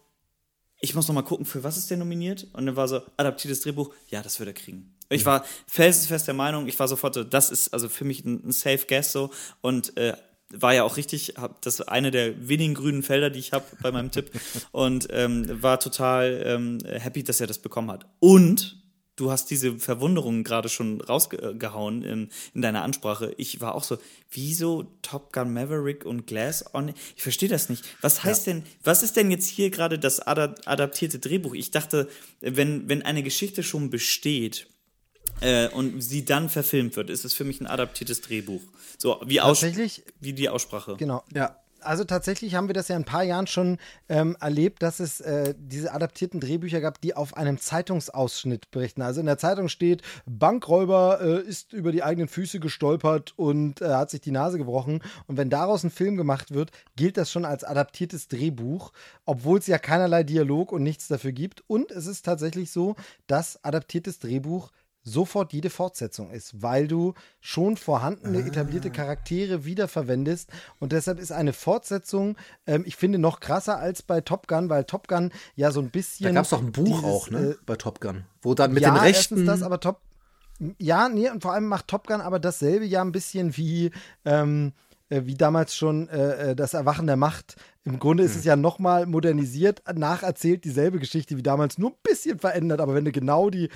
ich 0.80 0.94
muss 0.94 1.08
noch 1.08 1.14
mal 1.14 1.22
gucken, 1.22 1.46
für 1.46 1.62
was 1.62 1.76
ist 1.76 1.90
der 1.90 1.96
nominiert? 1.96 2.46
Und 2.52 2.66
dann 2.66 2.76
war 2.76 2.88
so, 2.88 3.02
adaptiertes 3.16 3.60
Drehbuch, 3.62 3.94
ja, 4.08 4.22
das 4.22 4.38
wird 4.38 4.48
er 4.48 4.54
kriegen. 4.54 4.94
Ich 5.10 5.26
war 5.26 5.44
felsenfest 5.66 6.28
der 6.28 6.34
Meinung, 6.34 6.68
ich 6.68 6.78
war 6.78 6.86
sofort 6.86 7.14
so, 7.14 7.24
das 7.24 7.50
ist 7.50 7.74
also 7.74 7.88
für 7.88 8.04
mich 8.04 8.24
ein, 8.24 8.46
ein 8.46 8.52
Safe 8.52 8.86
Guess 8.86 9.10
so 9.10 9.30
und 9.60 9.96
äh, 9.96 10.14
war 10.52 10.74
ja 10.74 10.84
auch 10.84 10.96
richtig, 10.96 11.34
hab 11.36 11.60
das 11.62 11.80
eine 11.80 12.10
der 12.10 12.48
wenigen 12.48 12.74
grünen 12.74 13.02
Felder, 13.02 13.30
die 13.30 13.38
ich 13.38 13.52
habe 13.52 13.64
bei 13.82 13.90
meinem 13.90 14.10
Tipp 14.10 14.30
und 14.72 15.08
ähm, 15.10 15.62
war 15.62 15.80
total 15.80 16.42
ähm, 16.44 16.78
happy, 16.84 17.24
dass 17.24 17.40
er 17.40 17.46
das 17.46 17.58
bekommen 17.58 17.90
hat. 17.90 18.06
Und 18.20 18.79
du 19.20 19.30
hast 19.30 19.50
diese 19.50 19.78
Verwunderung 19.78 20.44
gerade 20.44 20.68
schon 20.68 21.00
rausgehauen 21.00 22.02
in, 22.02 22.30
in 22.54 22.62
deiner 22.62 22.82
Ansprache. 22.82 23.34
Ich 23.36 23.60
war 23.60 23.74
auch 23.74 23.84
so, 23.84 23.98
wieso 24.30 24.84
Top 25.02 25.32
Gun 25.32 25.52
Maverick 25.52 26.06
und 26.06 26.26
Glass 26.26 26.74
on? 26.74 26.94
Ich 27.16 27.22
verstehe 27.22 27.48
das 27.48 27.68
nicht. 27.68 27.84
Was 28.00 28.24
heißt 28.24 28.46
denn, 28.46 28.64
was 28.82 29.02
ist 29.02 29.16
denn 29.16 29.30
jetzt 29.30 29.46
hier 29.46 29.70
gerade 29.70 29.98
das 29.98 30.20
ada 30.20 30.54
adaptierte 30.64 31.18
Drehbuch? 31.18 31.54
Ich 31.54 31.70
dachte, 31.70 32.08
wenn, 32.40 32.88
wenn 32.88 33.02
eine 33.02 33.22
Geschichte 33.22 33.62
schon 33.62 33.90
besteht, 33.90 34.66
äh, 35.42 35.68
und 35.68 36.00
sie 36.00 36.24
dann 36.24 36.48
verfilmt 36.48 36.96
wird, 36.96 37.08
ist 37.08 37.24
es 37.24 37.34
für 37.34 37.44
mich 37.44 37.60
ein 37.60 37.66
adaptiertes 37.66 38.20
Drehbuch. 38.20 38.62
So, 38.98 39.20
wie, 39.24 39.40
aus 39.40 39.60
Tatsächlich, 39.60 40.02
wie 40.20 40.32
die 40.32 40.48
Aussprache. 40.48 40.96
genau. 40.96 41.24
Ja. 41.32 41.56
Also 41.82 42.04
tatsächlich 42.04 42.54
haben 42.54 42.68
wir 42.68 42.74
das 42.74 42.88
ja 42.88 42.96
in 42.96 43.02
ein 43.02 43.06
paar 43.06 43.22
Jahren 43.22 43.46
schon 43.46 43.78
ähm, 44.08 44.36
erlebt, 44.40 44.82
dass 44.82 45.00
es 45.00 45.20
äh, 45.20 45.54
diese 45.58 45.92
adaptierten 45.92 46.40
Drehbücher 46.40 46.80
gab, 46.80 47.00
die 47.00 47.14
auf 47.14 47.36
einem 47.36 47.58
Zeitungsausschnitt 47.58 48.70
berichten. 48.70 49.02
Also 49.02 49.20
in 49.20 49.26
der 49.26 49.38
Zeitung 49.38 49.68
steht, 49.68 50.02
Bankräuber 50.26 51.20
äh, 51.20 51.40
ist 51.40 51.72
über 51.72 51.92
die 51.92 52.02
eigenen 52.02 52.28
Füße 52.28 52.60
gestolpert 52.60 53.34
und 53.36 53.80
äh, 53.80 53.88
hat 53.88 54.10
sich 54.10 54.20
die 54.20 54.30
Nase 54.30 54.58
gebrochen. 54.58 55.02
Und 55.26 55.36
wenn 55.36 55.50
daraus 55.50 55.84
ein 55.84 55.90
Film 55.90 56.16
gemacht 56.16 56.52
wird, 56.52 56.70
gilt 56.96 57.16
das 57.16 57.30
schon 57.30 57.44
als 57.44 57.64
adaptiertes 57.64 58.28
Drehbuch, 58.28 58.92
obwohl 59.24 59.58
es 59.58 59.66
ja 59.66 59.78
keinerlei 59.78 60.22
Dialog 60.22 60.72
und 60.72 60.82
nichts 60.82 61.08
dafür 61.08 61.32
gibt. 61.32 61.62
Und 61.66 61.90
es 61.90 62.06
ist 62.06 62.24
tatsächlich 62.24 62.70
so, 62.70 62.96
dass 63.26 63.62
adaptiertes 63.64 64.18
Drehbuch 64.18 64.70
sofort 65.10 65.52
jede 65.52 65.70
Fortsetzung 65.70 66.30
ist, 66.30 66.62
weil 66.62 66.88
du 66.88 67.14
schon 67.40 67.76
vorhandene 67.76 68.38
etablierte 68.46 68.90
Charaktere 68.90 69.64
wiederverwendest 69.64 70.50
und 70.78 70.92
deshalb 70.92 71.18
ist 71.18 71.32
eine 71.32 71.52
Fortsetzung, 71.52 72.36
ähm, 72.66 72.84
ich 72.86 72.96
finde, 72.96 73.18
noch 73.18 73.40
krasser 73.40 73.78
als 73.78 74.02
bei 74.02 74.20
Top 74.20 74.46
Gun, 74.46 74.70
weil 74.70 74.84
Top 74.84 75.08
Gun 75.08 75.32
ja 75.56 75.70
so 75.70 75.80
ein 75.80 75.90
bisschen. 75.90 76.24
Da 76.24 76.32
gab 76.32 76.44
es 76.44 76.50
doch 76.50 76.62
ein 76.62 76.72
Buch 76.72 76.84
dieses, 76.84 77.04
auch, 77.04 77.30
ne? 77.30 77.38
äh, 77.38 77.56
bei 77.66 77.76
Top 77.76 78.00
Gun. 78.00 78.24
Wo 78.42 78.54
dann 78.54 78.72
mit 78.72 78.82
ja, 78.82 78.90
den 78.90 78.98
Rechten. 78.98 79.46
das, 79.46 79.62
aber 79.62 79.80
Top. 79.80 80.00
Ja, 80.78 81.08
nee, 81.08 81.30
und 81.30 81.42
vor 81.42 81.52
allem 81.52 81.66
macht 81.66 81.88
Top 81.88 82.06
Gun 82.06 82.20
aber 82.20 82.38
dasselbe 82.38 82.84
ja 82.84 83.02
ein 83.02 83.12
bisschen 83.12 83.56
wie. 83.56 83.90
Ähm, 84.24 84.72
äh, 85.10 85.26
wie 85.26 85.34
damals 85.34 85.74
schon 85.74 86.08
äh, 86.08 86.50
äh 86.50 86.56
das 86.56 86.72
Erwachen 86.72 87.06
der 87.06 87.16
Macht. 87.16 87.56
Im 87.84 87.98
Grunde 87.98 88.22
ist 88.22 88.34
mhm. 88.34 88.38
es 88.38 88.44
ja 88.44 88.56
nochmal 88.56 89.06
modernisiert, 89.06 89.82
nacherzählt 89.92 90.64
dieselbe 90.64 90.98
Geschichte 90.98 91.36
wie 91.36 91.42
damals, 91.42 91.78
nur 91.78 91.90
ein 91.90 91.96
bisschen 92.02 92.38
verändert. 92.38 92.80
Aber 92.80 92.94
wenn 92.94 93.04
du 93.04 93.12
genau 93.12 93.50
die 93.50 93.68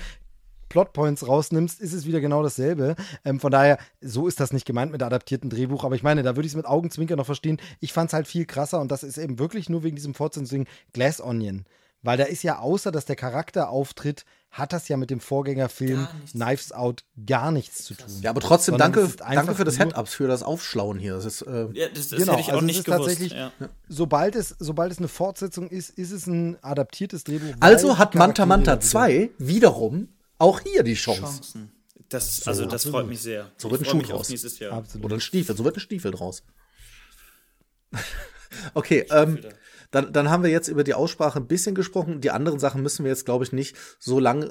Plotpoints 0.74 1.28
rausnimmst, 1.28 1.80
ist 1.80 1.92
es 1.92 2.04
wieder 2.04 2.20
genau 2.20 2.42
dasselbe. 2.42 2.96
Ähm, 3.24 3.38
von 3.38 3.52
daher, 3.52 3.78
so 4.00 4.26
ist 4.26 4.40
das 4.40 4.52
nicht 4.52 4.66
gemeint 4.66 4.90
mit 4.90 5.04
adaptierten 5.04 5.48
Drehbuch. 5.48 5.84
Aber 5.84 5.94
ich 5.94 6.02
meine, 6.02 6.24
da 6.24 6.34
würde 6.34 6.46
ich 6.46 6.52
es 6.52 6.56
mit 6.56 6.66
Augenzwinker 6.66 7.14
noch 7.14 7.26
verstehen. 7.26 7.60
Ich 7.78 7.92
fand 7.92 8.10
es 8.10 8.12
halt 8.12 8.26
viel 8.26 8.44
krasser 8.44 8.80
und 8.80 8.90
das 8.90 9.04
ist 9.04 9.16
eben 9.16 9.38
wirklich 9.38 9.68
nur 9.68 9.84
wegen 9.84 9.94
diesem 9.94 10.14
Fortsetzungsding 10.14 10.66
Glass 10.92 11.20
Onion. 11.20 11.64
Weil 12.02 12.18
da 12.18 12.24
ist 12.24 12.42
ja, 12.42 12.58
außer 12.58 12.90
dass 12.90 13.04
der 13.04 13.14
Charakter 13.14 13.70
auftritt, 13.70 14.24
hat 14.50 14.72
das 14.72 14.88
ja 14.88 14.96
mit 14.96 15.10
dem 15.10 15.20
Vorgängerfilm 15.20 16.08
Knives 16.32 16.72
Out 16.72 17.04
gar 17.24 17.52
nichts 17.52 17.84
zu 17.84 17.94
tun. 17.94 18.08
Ja, 18.20 18.30
aber 18.30 18.40
trotzdem 18.40 18.76
danke, 18.76 19.08
danke 19.16 19.54
für 19.54 19.64
das 19.64 19.76
Head-Ups, 19.76 20.14
für 20.14 20.26
das 20.26 20.42
Aufschlauen 20.42 20.98
hier. 20.98 21.14
Das 21.14 21.24
ist, 21.24 21.42
äh 21.42 21.68
ja, 21.72 21.88
das, 21.88 22.08
das 22.08 22.18
genau, 22.18 22.32
hätte 22.32 22.40
ich 22.40 22.48
auch 22.48 22.54
also 22.54 22.66
nicht 22.66 22.84
gewusst. 22.84 22.98
Tatsächlich, 22.98 23.32
ja. 23.32 23.52
sobald, 23.88 24.34
es, 24.34 24.56
sobald 24.58 24.90
es 24.90 24.98
eine 24.98 25.06
Fortsetzung 25.06 25.68
ist, 25.68 25.90
ist 25.90 26.10
es 26.10 26.26
ein 26.26 26.56
adaptiertes 26.62 27.22
Drehbuch. 27.22 27.54
Also 27.60 27.96
hat 27.96 28.16
Manta 28.16 28.44
Manta 28.44 28.80
2 28.80 29.30
wiederum 29.38 30.08
auch 30.44 30.60
hier 30.60 30.82
die 30.82 30.94
Chance. 30.94 31.22
Chancen. 31.22 31.72
Das, 32.10 32.36
so, 32.36 32.50
also 32.50 32.66
das 32.66 32.84
freut 32.84 33.08
mich 33.08 33.20
sehr. 33.20 33.50
So 33.56 33.70
wird 33.70 33.80
ein 33.80 33.86
Schuh 33.86 34.02
draus. 34.02 34.30
Oder 35.02 35.16
ein 35.16 35.20
Stiefel, 35.20 35.56
so 35.56 35.64
wird 35.64 35.76
ein 35.76 35.80
Stiefel 35.80 36.10
draus. 36.10 36.42
okay, 38.74 39.06
ähm, 39.10 39.38
dann, 39.90 40.12
dann 40.12 40.28
haben 40.28 40.42
wir 40.42 40.50
jetzt 40.50 40.68
über 40.68 40.84
die 40.84 40.94
Aussprache 40.94 41.38
ein 41.38 41.46
bisschen 41.46 41.74
gesprochen. 41.74 42.20
Die 42.20 42.30
anderen 42.30 42.58
Sachen 42.58 42.82
müssen 42.82 43.04
wir 43.04 43.10
jetzt, 43.10 43.24
glaube 43.24 43.44
ich, 43.44 43.52
nicht 43.52 43.76
so 43.98 44.20
lang 44.20 44.50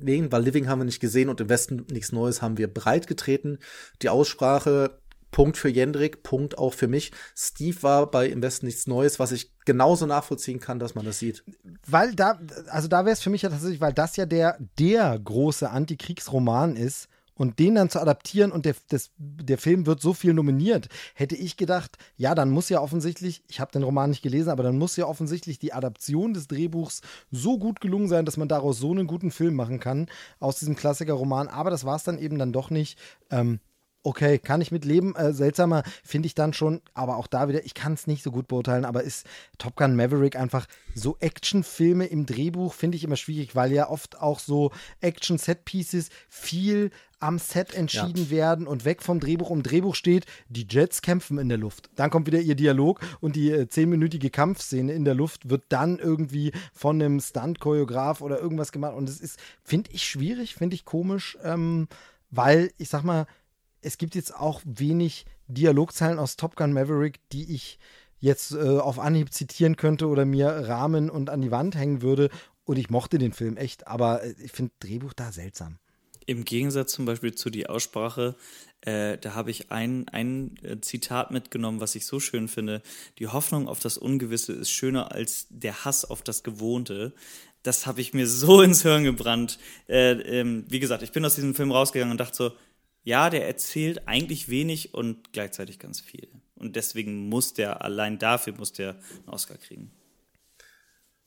legen, 0.00 0.32
weil 0.32 0.42
Living 0.42 0.66
haben 0.68 0.80
wir 0.80 0.84
nicht 0.84 1.00
gesehen 1.00 1.28
und 1.28 1.40
im 1.40 1.48
Westen 1.48 1.86
nichts 1.90 2.10
Neues 2.10 2.42
haben 2.42 2.58
wir 2.58 2.72
breit 2.72 3.06
getreten. 3.06 3.58
Die 4.02 4.08
Aussprache, 4.08 4.98
Punkt 5.30 5.56
für 5.56 5.68
Jendrik, 5.68 6.22
Punkt 6.22 6.58
auch 6.58 6.74
für 6.74 6.88
mich. 6.88 7.12
Steve 7.36 7.82
war 7.82 8.10
bei 8.10 8.28
Im 8.28 8.42
Westen 8.42 8.66
nichts 8.66 8.86
Neues, 8.86 9.18
was 9.18 9.32
ich 9.32 9.52
genauso 9.64 10.06
nachvollziehen 10.06 10.60
kann, 10.60 10.78
dass 10.78 10.94
man 10.94 11.04
das 11.04 11.18
sieht. 11.18 11.44
Weil 11.86 12.14
da, 12.14 12.40
also 12.68 12.88
da 12.88 13.04
wäre 13.04 13.12
es 13.12 13.22
für 13.22 13.30
mich 13.30 13.42
ja 13.42 13.50
tatsächlich, 13.50 13.80
weil 13.80 13.92
das 13.92 14.16
ja 14.16 14.26
der, 14.26 14.58
der 14.78 15.18
große 15.18 15.70
Antikriegsroman 15.70 16.76
ist, 16.76 17.08
und 17.38 17.58
den 17.58 17.76
dann 17.76 17.88
zu 17.88 18.00
adaptieren 18.00 18.52
und 18.52 18.66
der, 18.66 18.74
das, 18.88 19.10
der 19.16 19.58
Film 19.58 19.86
wird 19.86 20.02
so 20.02 20.12
viel 20.12 20.34
nominiert, 20.34 20.88
hätte 21.14 21.36
ich 21.36 21.56
gedacht, 21.56 21.96
ja, 22.16 22.34
dann 22.34 22.50
muss 22.50 22.68
ja 22.68 22.80
offensichtlich, 22.80 23.42
ich 23.48 23.60
habe 23.60 23.72
den 23.72 23.84
Roman 23.84 24.10
nicht 24.10 24.22
gelesen, 24.22 24.50
aber 24.50 24.64
dann 24.64 24.76
muss 24.76 24.96
ja 24.96 25.06
offensichtlich 25.06 25.58
die 25.58 25.72
Adaption 25.72 26.34
des 26.34 26.48
Drehbuchs 26.48 27.00
so 27.30 27.58
gut 27.58 27.80
gelungen 27.80 28.08
sein, 28.08 28.26
dass 28.26 28.36
man 28.36 28.48
daraus 28.48 28.78
so 28.78 28.90
einen 28.90 29.06
guten 29.06 29.30
Film 29.30 29.54
machen 29.54 29.78
kann, 29.78 30.08
aus 30.40 30.58
diesem 30.58 30.76
Klassiker-Roman. 30.76 31.48
Aber 31.48 31.70
das 31.70 31.84
war 31.84 31.96
es 31.96 32.02
dann 32.02 32.18
eben 32.18 32.38
dann 32.38 32.52
doch 32.52 32.70
nicht. 32.70 32.98
Ähm, 33.30 33.60
okay, 34.08 34.38
kann 34.38 34.62
ich 34.62 34.72
mit 34.72 34.84
leben. 34.84 35.14
Äh, 35.14 35.32
seltsamer 35.32 35.82
finde 36.02 36.26
ich 36.26 36.34
dann 36.34 36.54
schon, 36.54 36.80
aber 36.94 37.18
auch 37.18 37.26
da 37.26 37.48
wieder, 37.48 37.64
ich 37.64 37.74
kann 37.74 37.92
es 37.92 38.06
nicht 38.06 38.22
so 38.22 38.30
gut 38.30 38.48
beurteilen, 38.48 38.86
aber 38.86 39.02
ist 39.02 39.26
Top 39.58 39.76
Gun 39.76 39.96
Maverick 39.96 40.34
einfach 40.34 40.66
so 40.94 41.16
Actionfilme 41.20 42.06
im 42.06 42.24
Drehbuch, 42.24 42.72
finde 42.72 42.96
ich 42.96 43.04
immer 43.04 43.16
schwierig, 43.16 43.54
weil 43.54 43.70
ja 43.70 43.90
oft 43.90 44.20
auch 44.20 44.38
so 44.38 44.72
Action-Set-Pieces 45.00 46.08
viel 46.28 46.90
am 47.20 47.38
Set 47.38 47.74
entschieden 47.74 48.24
ja. 48.24 48.30
werden 48.30 48.66
und 48.66 48.84
weg 48.84 49.02
vom 49.02 49.20
Drehbuch. 49.20 49.50
Im 49.50 49.62
Drehbuch 49.62 49.94
steht, 49.94 50.24
die 50.48 50.66
Jets 50.70 51.02
kämpfen 51.02 51.38
in 51.38 51.48
der 51.48 51.58
Luft. 51.58 51.90
Dann 51.96 52.10
kommt 52.10 52.26
wieder 52.26 52.40
ihr 52.40 52.54
Dialog 52.54 53.00
und 53.20 53.36
die 53.36 53.50
äh, 53.50 53.68
zehnminütige 53.68 54.30
Kampfszene 54.30 54.92
in 54.92 55.04
der 55.04 55.14
Luft 55.14 55.50
wird 55.50 55.64
dann 55.68 55.98
irgendwie 55.98 56.52
von 56.72 57.02
einem 57.02 57.20
Stunt-Choreograf 57.20 58.20
oder 58.20 58.40
irgendwas 58.40 58.72
gemacht. 58.72 58.94
Und 58.94 59.08
das 59.08 59.18
ist, 59.18 59.38
finde 59.62 59.90
ich, 59.92 60.04
schwierig, 60.04 60.54
finde 60.54 60.76
ich 60.76 60.84
komisch, 60.84 61.36
ähm, 61.42 61.88
weil 62.30 62.70
ich 62.78 62.88
sag 62.88 63.02
mal, 63.02 63.26
es 63.82 63.98
gibt 63.98 64.14
jetzt 64.14 64.34
auch 64.34 64.62
wenig 64.64 65.26
Dialogzeilen 65.46 66.18
aus 66.18 66.36
Top 66.36 66.56
Gun 66.56 66.72
Maverick, 66.72 67.20
die 67.30 67.54
ich 67.54 67.78
jetzt 68.20 68.52
äh, 68.52 68.78
auf 68.78 68.98
Anhieb 68.98 69.32
zitieren 69.32 69.76
könnte 69.76 70.08
oder 70.08 70.24
mir 70.24 70.48
rahmen 70.48 71.10
und 71.10 71.30
an 71.30 71.40
die 71.40 71.50
Wand 71.50 71.76
hängen 71.76 72.02
würde. 72.02 72.30
Und 72.64 72.78
ich 72.78 72.90
mochte 72.90 73.18
den 73.18 73.32
Film 73.32 73.56
echt, 73.56 73.86
aber 73.86 74.22
äh, 74.22 74.34
ich 74.42 74.52
finde 74.52 74.72
Drehbuch 74.80 75.12
da 75.12 75.32
seltsam. 75.32 75.78
Im 76.26 76.44
Gegensatz 76.44 76.92
zum 76.92 77.06
Beispiel 77.06 77.34
zu 77.34 77.48
die 77.48 77.68
Aussprache, 77.68 78.36
äh, 78.82 79.16
da 79.16 79.34
habe 79.34 79.50
ich 79.50 79.70
ein, 79.70 80.08
ein 80.10 80.56
äh, 80.62 80.78
Zitat 80.80 81.30
mitgenommen, 81.30 81.80
was 81.80 81.94
ich 81.94 82.04
so 82.04 82.20
schön 82.20 82.48
finde. 82.48 82.82
Die 83.18 83.28
Hoffnung 83.28 83.66
auf 83.66 83.80
das 83.80 83.96
Ungewisse 83.96 84.52
ist 84.52 84.70
schöner 84.70 85.12
als 85.12 85.46
der 85.48 85.86
Hass 85.86 86.04
auf 86.04 86.22
das 86.22 86.42
Gewohnte. 86.42 87.14
Das 87.62 87.86
habe 87.86 88.02
ich 88.02 88.12
mir 88.12 88.26
so 88.26 88.60
ins 88.62 88.82
Hirn 88.82 89.04
gebrannt. 89.04 89.58
Äh, 89.88 90.12
ähm, 90.40 90.64
wie 90.68 90.80
gesagt, 90.80 91.02
ich 91.02 91.12
bin 91.12 91.24
aus 91.24 91.36
diesem 91.36 91.54
Film 91.54 91.72
rausgegangen 91.72 92.12
und 92.12 92.20
dachte 92.20 92.36
so, 92.36 92.52
ja, 93.08 93.30
der 93.30 93.46
erzählt 93.46 94.06
eigentlich 94.06 94.50
wenig 94.50 94.92
und 94.92 95.32
gleichzeitig 95.32 95.78
ganz 95.78 95.98
viel. 95.98 96.28
Und 96.56 96.76
deswegen 96.76 97.30
muss 97.30 97.54
der, 97.54 97.80
allein 97.82 98.18
dafür 98.18 98.52
muss 98.58 98.74
der 98.74 98.90
einen 98.90 99.30
Oscar 99.30 99.56
kriegen. 99.56 99.90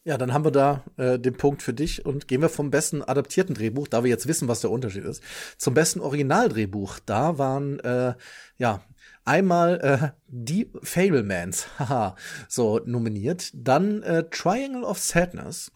Ja, 0.03 0.19
dann 0.19 0.31
haben 0.31 0.45
wir 0.45 0.51
da 0.51 0.83
äh, 0.97 1.17
den 1.17 1.33
Punkt 1.33 1.63
für 1.63 1.73
dich 1.73 2.05
und 2.05 2.27
gehen 2.27 2.41
wir 2.41 2.49
vom 2.49 2.69
besten 2.69 3.01
adaptierten 3.01 3.55
Drehbuch, 3.55 3.87
da 3.87 4.03
wir 4.03 4.11
jetzt 4.11 4.27
wissen, 4.27 4.47
was 4.47 4.61
der 4.61 4.69
Unterschied 4.69 5.05
ist, 5.05 5.23
zum 5.57 5.73
besten 5.73 6.01
Originaldrehbuch. 6.01 6.99
Da 6.99 7.39
waren 7.39 7.79
äh, 7.79 8.13
ja 8.59 8.83
einmal 9.25 9.79
äh, 9.81 10.09
die 10.27 10.71
Fablemans, 10.83 11.65
haha, 11.79 12.15
so 12.47 12.79
nominiert, 12.85 13.49
dann 13.55 14.03
äh, 14.03 14.29
Triangle 14.29 14.83
of 14.83 14.99
Sadness, 14.99 15.71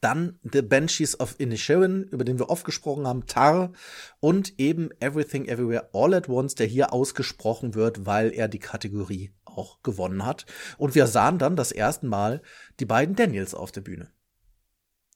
dann 0.00 0.38
The 0.50 0.62
Banshees 0.62 1.18
of 1.20 1.36
Inisherin, 1.38 2.04
über 2.04 2.24
den 2.24 2.38
wir 2.38 2.50
oft 2.50 2.64
gesprochen 2.64 3.06
haben, 3.06 3.26
Tar 3.26 3.72
und 4.20 4.58
eben 4.58 4.90
Everything 5.00 5.46
Everywhere 5.46 5.90
All 5.92 6.14
at 6.14 6.28
Once, 6.28 6.54
der 6.54 6.66
hier 6.66 6.92
ausgesprochen 6.92 7.74
wird, 7.74 8.06
weil 8.06 8.32
er 8.32 8.48
die 8.48 8.58
Kategorie 8.58 9.32
auch 9.44 9.82
gewonnen 9.82 10.24
hat. 10.24 10.46
Und 10.78 10.94
wir 10.94 11.06
sahen 11.06 11.38
dann 11.38 11.56
das 11.56 11.72
erste 11.72 12.06
Mal 12.06 12.42
die 12.78 12.86
beiden 12.86 13.16
Daniels 13.16 13.54
auf 13.54 13.72
der 13.72 13.82
Bühne. 13.82 14.10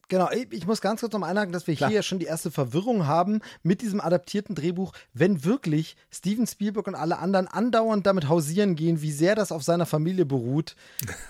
Genau, 0.09 0.29
ich 0.31 0.67
muss 0.67 0.83
ganz 0.83 1.01
kurz 1.01 1.15
noch 1.15 1.23
einhaken, 1.23 1.53
dass 1.53 1.67
wir 1.67 1.77
Klar. 1.77 1.89
hier 1.89 2.03
schon 2.03 2.19
die 2.19 2.27
erste 2.27 2.51
Verwirrung 2.51 3.07
haben 3.07 3.41
mit 3.63 3.81
diesem 3.81 4.01
adaptierten 4.01 4.55
Drehbuch, 4.55 4.93
wenn 5.15 5.45
wirklich 5.45 5.97
Steven 6.11 6.47
Spielberg 6.47 6.87
und 6.87 6.95
alle 6.95 7.19
anderen 7.19 7.49
andauernd 7.49 8.07
damit 8.07 8.29
hausieren 8.29 8.77
gehen, 8.77 9.01
wie 9.01 9.13
sehr 9.13 9.35
das 9.35 9.51
auf 9.51 9.63
seiner 9.63 9.87
Familie 9.87 10.27
beruht, 10.27 10.77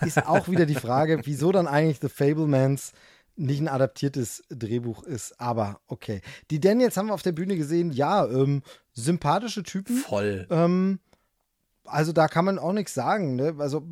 ist 0.00 0.26
auch 0.26 0.48
wieder 0.48 0.66
die 0.66 0.74
Frage, 0.74 1.20
wieso 1.24 1.52
dann 1.52 1.68
eigentlich 1.68 2.00
The 2.00 2.08
Fablemans 2.08 2.92
nicht 3.36 3.60
ein 3.60 3.68
adaptiertes 3.68 4.42
Drehbuch 4.48 5.02
ist, 5.02 5.40
aber 5.40 5.80
okay. 5.86 6.20
Die 6.50 6.60
Daniels 6.60 6.96
haben 6.96 7.08
wir 7.08 7.14
auf 7.14 7.22
der 7.22 7.32
Bühne 7.32 7.56
gesehen, 7.56 7.90
ja, 7.90 8.26
ähm, 8.26 8.62
sympathische 8.92 9.62
Typen. 9.62 9.96
Voll. 9.96 10.46
Ähm, 10.50 11.00
also 11.86 12.12
da 12.12 12.28
kann 12.28 12.44
man 12.44 12.58
auch 12.58 12.72
nichts 12.72 12.94
sagen, 12.94 13.36
ne? 13.36 13.56
Also 13.58 13.86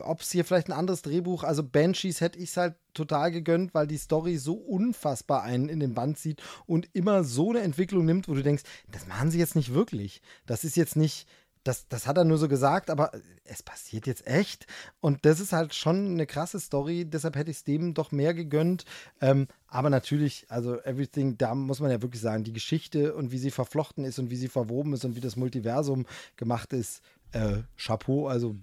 ob 0.00 0.20
es 0.20 0.30
hier 0.30 0.44
vielleicht 0.44 0.68
ein 0.68 0.78
anderes 0.78 1.02
Drehbuch, 1.02 1.42
also 1.42 1.62
Banshees 1.62 2.20
hätte 2.20 2.38
ich 2.38 2.50
es 2.50 2.56
halt 2.56 2.74
total 2.92 3.30
gegönnt, 3.30 3.72
weil 3.72 3.86
die 3.86 3.96
Story 3.96 4.36
so 4.36 4.54
unfassbar 4.54 5.42
einen 5.42 5.68
in 5.68 5.80
den 5.80 5.94
Band 5.94 6.18
zieht 6.18 6.42
und 6.66 6.88
immer 6.92 7.24
so 7.24 7.50
eine 7.50 7.60
Entwicklung 7.60 8.04
nimmt, 8.04 8.28
wo 8.28 8.34
du 8.34 8.42
denkst, 8.42 8.64
das 8.90 9.06
machen 9.06 9.30
sie 9.30 9.38
jetzt 9.38 9.56
nicht 9.56 9.72
wirklich. 9.72 10.20
Das 10.44 10.64
ist 10.64 10.76
jetzt 10.76 10.96
nicht, 10.96 11.26
das, 11.64 11.88
das 11.88 12.06
hat 12.06 12.16
er 12.16 12.24
nur 12.24 12.38
so 12.38 12.48
gesagt, 12.48 12.88
aber 12.88 13.12
es 13.44 13.62
passiert 13.62 14.06
jetzt 14.06 14.26
echt. 14.26 14.66
Und 15.00 15.24
das 15.24 15.40
ist 15.40 15.52
halt 15.52 15.74
schon 15.74 16.12
eine 16.12 16.26
krasse 16.26 16.58
Story. 16.58 17.04
Deshalb 17.04 17.36
hätte 17.36 17.50
ich 17.50 17.58
es 17.58 17.64
dem 17.64 17.92
doch 17.92 18.12
mehr 18.12 18.32
gegönnt. 18.32 18.84
Ähm, 19.20 19.46
aber 19.68 19.90
natürlich, 19.90 20.46
also 20.48 20.80
Everything, 20.80 21.36
da 21.36 21.54
muss 21.54 21.80
man 21.80 21.90
ja 21.90 22.00
wirklich 22.02 22.22
sagen, 22.22 22.44
die 22.44 22.52
Geschichte 22.52 23.14
und 23.14 23.30
wie 23.32 23.38
sie 23.38 23.50
verflochten 23.50 24.04
ist 24.04 24.18
und 24.18 24.30
wie 24.30 24.36
sie 24.36 24.48
verwoben 24.48 24.94
ist 24.94 25.04
und 25.04 25.16
wie 25.16 25.20
das 25.20 25.36
Multiversum 25.36 26.06
gemacht 26.36 26.72
ist, 26.72 27.02
äh, 27.32 27.58
Chapeau. 27.76 28.26
Also 28.28 28.56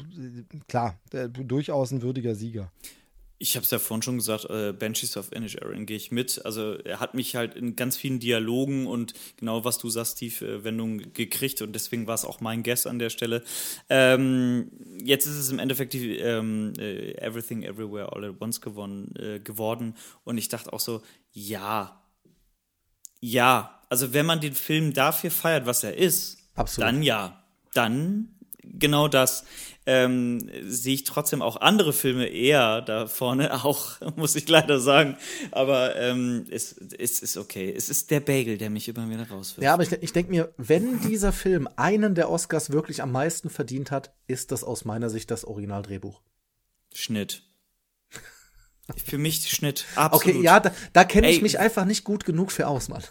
klar, 0.68 1.00
äh, 1.12 1.30
durchaus 1.30 1.92
ein 1.92 2.02
würdiger 2.02 2.36
Sieger. 2.36 2.72
Ich 3.40 3.56
habe 3.56 3.64
es 3.64 3.72
ja 3.72 3.78
vorhin 3.78 4.02
schon 4.02 4.18
gesagt, 4.18 4.46
äh, 4.50 4.74
Banshees 4.74 5.16
of 5.16 5.32
Inisherin 5.32 5.86
gehe 5.86 5.98
ich 5.98 6.12
mit. 6.12 6.44
Also 6.44 6.74
er 6.74 7.00
hat 7.00 7.14
mich 7.14 7.36
halt 7.36 7.56
in 7.56 7.76
ganz 7.76 7.96
vielen 7.96 8.20
Dialogen 8.20 8.88
und 8.88 9.14
genau 9.38 9.64
was 9.64 9.78
du 9.78 9.90
sagst, 9.90 10.18
Steve, 10.18 10.46
äh, 10.46 10.64
Wendung 10.64 11.14
gekriegt 11.14 11.62
und 11.62 11.74
deswegen 11.74 12.08
war 12.08 12.16
es 12.16 12.26
auch 12.26 12.42
mein 12.42 12.64
Guess 12.64 12.88
an 12.88 12.98
der 12.98 13.10
Stelle. 13.10 13.44
Ähm, 13.90 14.72
jetzt 15.04 15.28
ist 15.28 15.38
es 15.38 15.52
im 15.52 15.60
Endeffekt 15.60 15.94
die 15.94 16.18
ähm, 16.18 16.74
äh, 16.80 17.12
Everything 17.14 17.64
Everywhere 17.64 18.12
All 18.12 18.26
at 18.26 18.42
Once 18.42 18.60
gewonnen, 18.60 19.14
äh, 19.18 19.40
geworden 19.40 19.96
und 20.24 20.38
ich 20.38 20.50
dachte 20.50 20.74
auch 20.74 20.80
so, 20.80 21.04
ja, 21.32 22.02
ja, 23.20 23.82
also 23.90 24.14
wenn 24.14 24.26
man 24.26 24.42
den 24.42 24.54
Film 24.54 24.94
dafür 24.94 25.32
feiert, 25.32 25.66
was 25.66 25.84
er 25.84 25.96
ist, 25.96 26.38
Absolut. 26.56 26.88
dann 26.88 27.04
ja, 27.04 27.44
dann 27.74 28.30
genau 28.64 29.08
das 29.08 29.46
ähm, 29.88 30.50
sehe 30.64 30.96
ich 30.96 31.06
trotzdem 31.06 31.42
auch 31.42 31.62
andere 31.62 31.94
Filme 31.94 32.28
eher 32.28 32.82
da 32.82 33.08
vorne, 33.08 33.54
auch, 33.64 34.00
muss 34.18 34.36
ich 34.36 34.48
leider 34.48 34.80
sagen. 34.80 35.18
Aber 35.52 35.96
ähm, 35.96 36.46
es, 36.52 36.74
es 37.00 37.22
ist 37.22 37.38
okay. 37.38 37.74
Es 37.76 37.90
ist 37.90 38.12
der 38.12 38.20
Bagel, 38.20 38.58
der 38.58 38.70
mich 38.70 38.90
immer 38.90 39.10
wieder 39.10 39.28
rauswirft. 39.30 39.64
Ja, 39.64 39.74
aber 39.74 39.84
ich, 39.84 39.92
ich 39.94 40.12
denke 40.12 40.30
mir, 40.30 40.54
wenn 40.58 41.00
dieser 41.00 41.32
Film 41.32 41.70
einen 41.78 42.16
der 42.16 42.30
Oscars 42.30 42.72
wirklich 42.72 43.02
am 43.02 43.14
meisten 43.14 43.50
verdient 43.50 43.90
hat, 43.90 44.14
ist 44.28 44.52
das 44.52 44.66
aus 44.66 44.84
meiner 44.84 45.10
Sicht 45.10 45.32
das 45.32 45.46
Originaldrehbuch. 45.46 46.22
Schnitt. 46.94 47.44
Für 49.06 49.18
mich 49.18 49.50
Schnitt, 49.50 49.86
absolut. 49.96 50.36
Okay, 50.36 50.44
ja, 50.44 50.60
da, 50.60 50.74
da 50.92 51.06
kenne 51.06 51.30
ich 51.30 51.42
mich 51.42 51.60
einfach 51.60 51.86
nicht 51.86 52.04
gut 52.04 52.26
genug 52.26 52.52
für 52.52 52.68
aus, 52.68 52.90
Mann. 52.90 53.04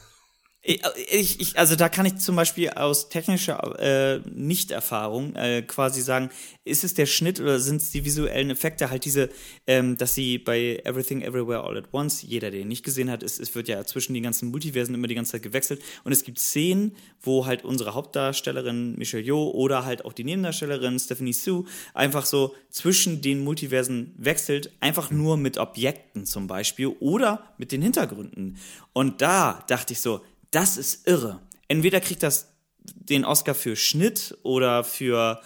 Ich, 0.68 1.40
ich, 1.40 1.58
also 1.58 1.76
da 1.76 1.88
kann 1.88 2.06
ich 2.06 2.16
zum 2.16 2.34
Beispiel 2.34 2.70
aus 2.70 3.08
technischer 3.08 3.78
äh, 3.78 4.20
Nichterfahrung 4.34 5.36
äh, 5.36 5.62
quasi 5.62 6.02
sagen, 6.02 6.28
ist 6.64 6.82
es 6.82 6.92
der 6.92 7.06
Schnitt 7.06 7.40
oder 7.40 7.60
sind 7.60 7.80
es 7.80 7.92
die 7.92 8.04
visuellen 8.04 8.50
Effekte, 8.50 8.90
halt 8.90 9.04
diese, 9.04 9.30
ähm, 9.68 9.96
dass 9.96 10.14
sie 10.14 10.38
bei 10.38 10.80
Everything 10.84 11.22
Everywhere 11.22 11.62
All 11.62 11.78
at 11.78 11.84
Once, 11.92 12.22
jeder, 12.22 12.50
der 12.50 12.62
ihn 12.62 12.68
nicht 12.68 12.84
gesehen 12.84 13.12
hat, 13.12 13.22
es, 13.22 13.38
es 13.38 13.54
wird 13.54 13.68
ja 13.68 13.84
zwischen 13.84 14.12
den 14.12 14.24
ganzen 14.24 14.50
Multiversen 14.50 14.92
immer 14.92 15.06
die 15.06 15.14
ganze 15.14 15.32
Zeit 15.32 15.44
gewechselt 15.44 15.80
und 16.02 16.10
es 16.10 16.24
gibt 16.24 16.40
Szenen, 16.40 16.96
wo 17.20 17.46
halt 17.46 17.64
unsere 17.64 17.94
Hauptdarstellerin 17.94 18.96
Michelle 18.96 19.22
Yeoh 19.22 19.52
oder 19.52 19.84
halt 19.84 20.04
auch 20.04 20.12
die 20.12 20.24
Nebendarstellerin 20.24 20.98
Stephanie 20.98 21.32
Sue 21.32 21.64
einfach 21.94 22.26
so 22.26 22.56
zwischen 22.70 23.22
den 23.22 23.44
Multiversen 23.44 24.14
wechselt, 24.16 24.72
einfach 24.80 25.12
nur 25.12 25.36
mit 25.36 25.58
Objekten 25.58 26.26
zum 26.26 26.48
Beispiel 26.48 26.88
oder 26.98 27.54
mit 27.56 27.70
den 27.70 27.82
Hintergründen. 27.82 28.56
Und 28.92 29.22
da 29.22 29.62
dachte 29.68 29.92
ich 29.92 30.00
so, 30.00 30.22
das 30.50 30.76
ist 30.76 31.06
irre. 31.06 31.40
Entweder 31.68 32.00
kriegt 32.00 32.22
das 32.22 32.52
den 32.82 33.24
Oscar 33.24 33.54
für 33.54 33.76
Schnitt 33.76 34.38
oder 34.42 34.84
für 34.84 35.40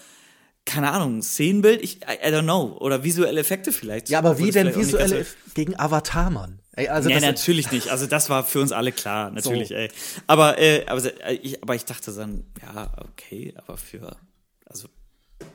keine 0.67 0.93
Ahnung, 0.93 1.23
Szenenbild, 1.23 1.83
ich, 1.83 2.03
I, 2.03 2.29
I 2.29 2.33
don't 2.33 2.43
know, 2.43 2.77
oder 2.81 3.03
visuelle 3.03 3.41
Effekte 3.41 3.73
vielleicht. 3.73 4.09
Ja, 4.09 4.19
aber 4.19 4.39
wie 4.39 4.51
denn 4.51 4.75
visuelle 4.75 5.27
gegen 5.55 5.79
Avatar, 5.79 6.31
Mann? 6.31 6.61
Ey, 6.73 6.89
also 6.89 7.09
nee, 7.09 7.19
natürlich 7.19 7.73
nicht. 7.73 7.89
Also 7.89 8.07
das 8.07 8.31
war 8.31 8.45
für 8.45 8.61
uns 8.61 8.71
alle 8.71 8.93
klar, 8.93 9.31
natürlich, 9.31 9.69
so. 9.69 9.75
ey. 9.75 9.91
Aber, 10.27 10.59
äh, 10.59 10.87
aber, 10.87 11.03
äh, 11.27 11.35
ich, 11.35 11.63
aber 11.63 11.75
ich 11.75 11.85
dachte 11.85 12.13
dann, 12.13 12.45
ja, 12.63 12.93
okay, 12.99 13.55
aber 13.57 13.77
für, 13.77 14.17
also 14.65 14.89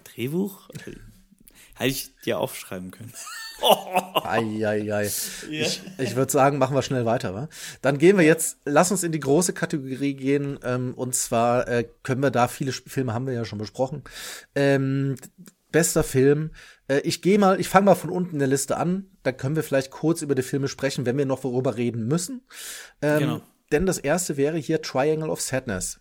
Drehbuch, 0.04 0.70
hätte 1.76 1.90
ich 1.90 2.16
dir 2.26 2.40
aufschreiben 2.40 2.92
können. 2.92 3.14
Eieiei. 4.24 4.82
Ja. 4.84 5.02
Ich, 5.02 5.82
ich 5.98 6.16
würde 6.16 6.32
sagen, 6.32 6.58
machen 6.58 6.76
wir 6.76 6.82
schnell 6.82 7.06
weiter. 7.06 7.34
Wa? 7.34 7.50
Dann 7.82 7.98
gehen 7.98 8.18
wir 8.18 8.26
jetzt, 8.26 8.58
lass 8.66 8.92
uns 8.92 9.04
in 9.04 9.12
die 9.12 9.20
große 9.20 9.54
Kategorie 9.54 10.14
gehen. 10.14 10.60
Ähm, 10.64 10.94
und 10.95 11.16
zwar 11.16 11.68
äh, 11.68 11.88
können 12.04 12.22
wir 12.22 12.32
da, 12.32 12.48
viele 12.48 12.72
Filme 12.72 13.14
haben 13.14 13.28
wir 13.28 13.34
ja 13.34 13.45
schon 13.45 13.60
besprochen. 13.60 14.04
Ähm, 14.56 15.16
bester 15.72 16.04
Film. 16.04 16.52
Äh, 16.88 17.00
ich 17.00 17.22
gehe 17.22 17.40
mal, 17.40 17.60
ich 17.60 17.70
fange 17.70 17.86
mal 17.86 17.95
von 17.95 18.10
unten 18.10 18.34
in 18.34 18.40
der 18.40 18.48
Liste 18.48 18.78
an. 18.78 19.10
Da 19.24 19.32
können 19.32 19.56
wir 19.56 19.64
vielleicht 19.64 19.92
kurz 19.92 20.22
über 20.22 20.36
die 20.36 20.42
Filme 20.42 20.68
sprechen, 20.68 21.06
wenn 21.06 21.18
wir 21.18 21.26
noch 21.26 21.44
worüber 21.44 21.78
reden 21.78 22.08
müssen. 22.08 22.42
Ähm, 23.02 23.20
genau. 23.20 23.42
Denn 23.72 23.86
das 23.86 23.98
erste 23.98 24.38
wäre 24.38 24.58
hier 24.58 24.82
Triangle 24.82 25.30
of 25.30 25.42
Sadness, 25.42 26.00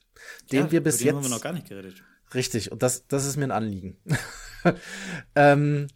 den 0.52 0.66
ja, 0.66 0.72
wir 0.72 0.82
bis 0.82 1.02
jetzt. 1.02 1.14
haben 1.14 1.22
wir 1.22 1.30
noch 1.30 1.40
gar 1.40 1.52
nicht 1.52 1.68
geredet. 1.68 2.02
Richtig, 2.34 2.72
und 2.72 2.82
das, 2.82 3.06
das 3.06 3.24
ist 3.24 3.36
mir 3.36 3.44
ein 3.44 3.50
Anliegen. 3.50 3.96
ähm, 5.34 5.88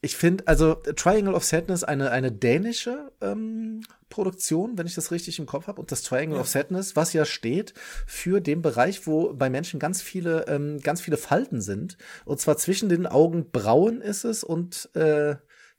ich 0.00 0.16
finde, 0.16 0.46
also 0.46 0.74
Triangle 0.74 1.34
of 1.34 1.44
Sadness 1.44 1.82
eine, 1.82 2.12
eine 2.12 2.30
dänische 2.30 3.10
ähm, 3.20 3.80
Produktion, 4.08 4.78
wenn 4.78 4.86
ich 4.86 4.94
das 4.94 5.10
richtig 5.10 5.38
im 5.40 5.46
Kopf 5.46 5.66
habe. 5.66 5.80
Und 5.80 5.90
das 5.90 6.02
Triangle 6.02 6.36
ja. 6.36 6.40
of 6.40 6.48
Sadness, 6.48 6.94
was 6.94 7.12
ja 7.12 7.24
steht 7.24 7.74
für 8.06 8.40
den 8.40 8.62
Bereich, 8.62 9.06
wo 9.08 9.34
bei 9.34 9.50
Menschen 9.50 9.80
ganz 9.80 10.00
viele, 10.00 10.46
ähm, 10.46 10.78
ganz 10.80 11.00
viele 11.00 11.16
Falten 11.16 11.60
sind. 11.60 11.98
Und 12.24 12.40
zwar 12.40 12.56
zwischen 12.58 12.88
den 12.88 13.06
Augenbrauen 13.06 14.00
ist 14.00 14.24
es 14.24 14.44
und 14.44 14.94
äh, 14.94 15.34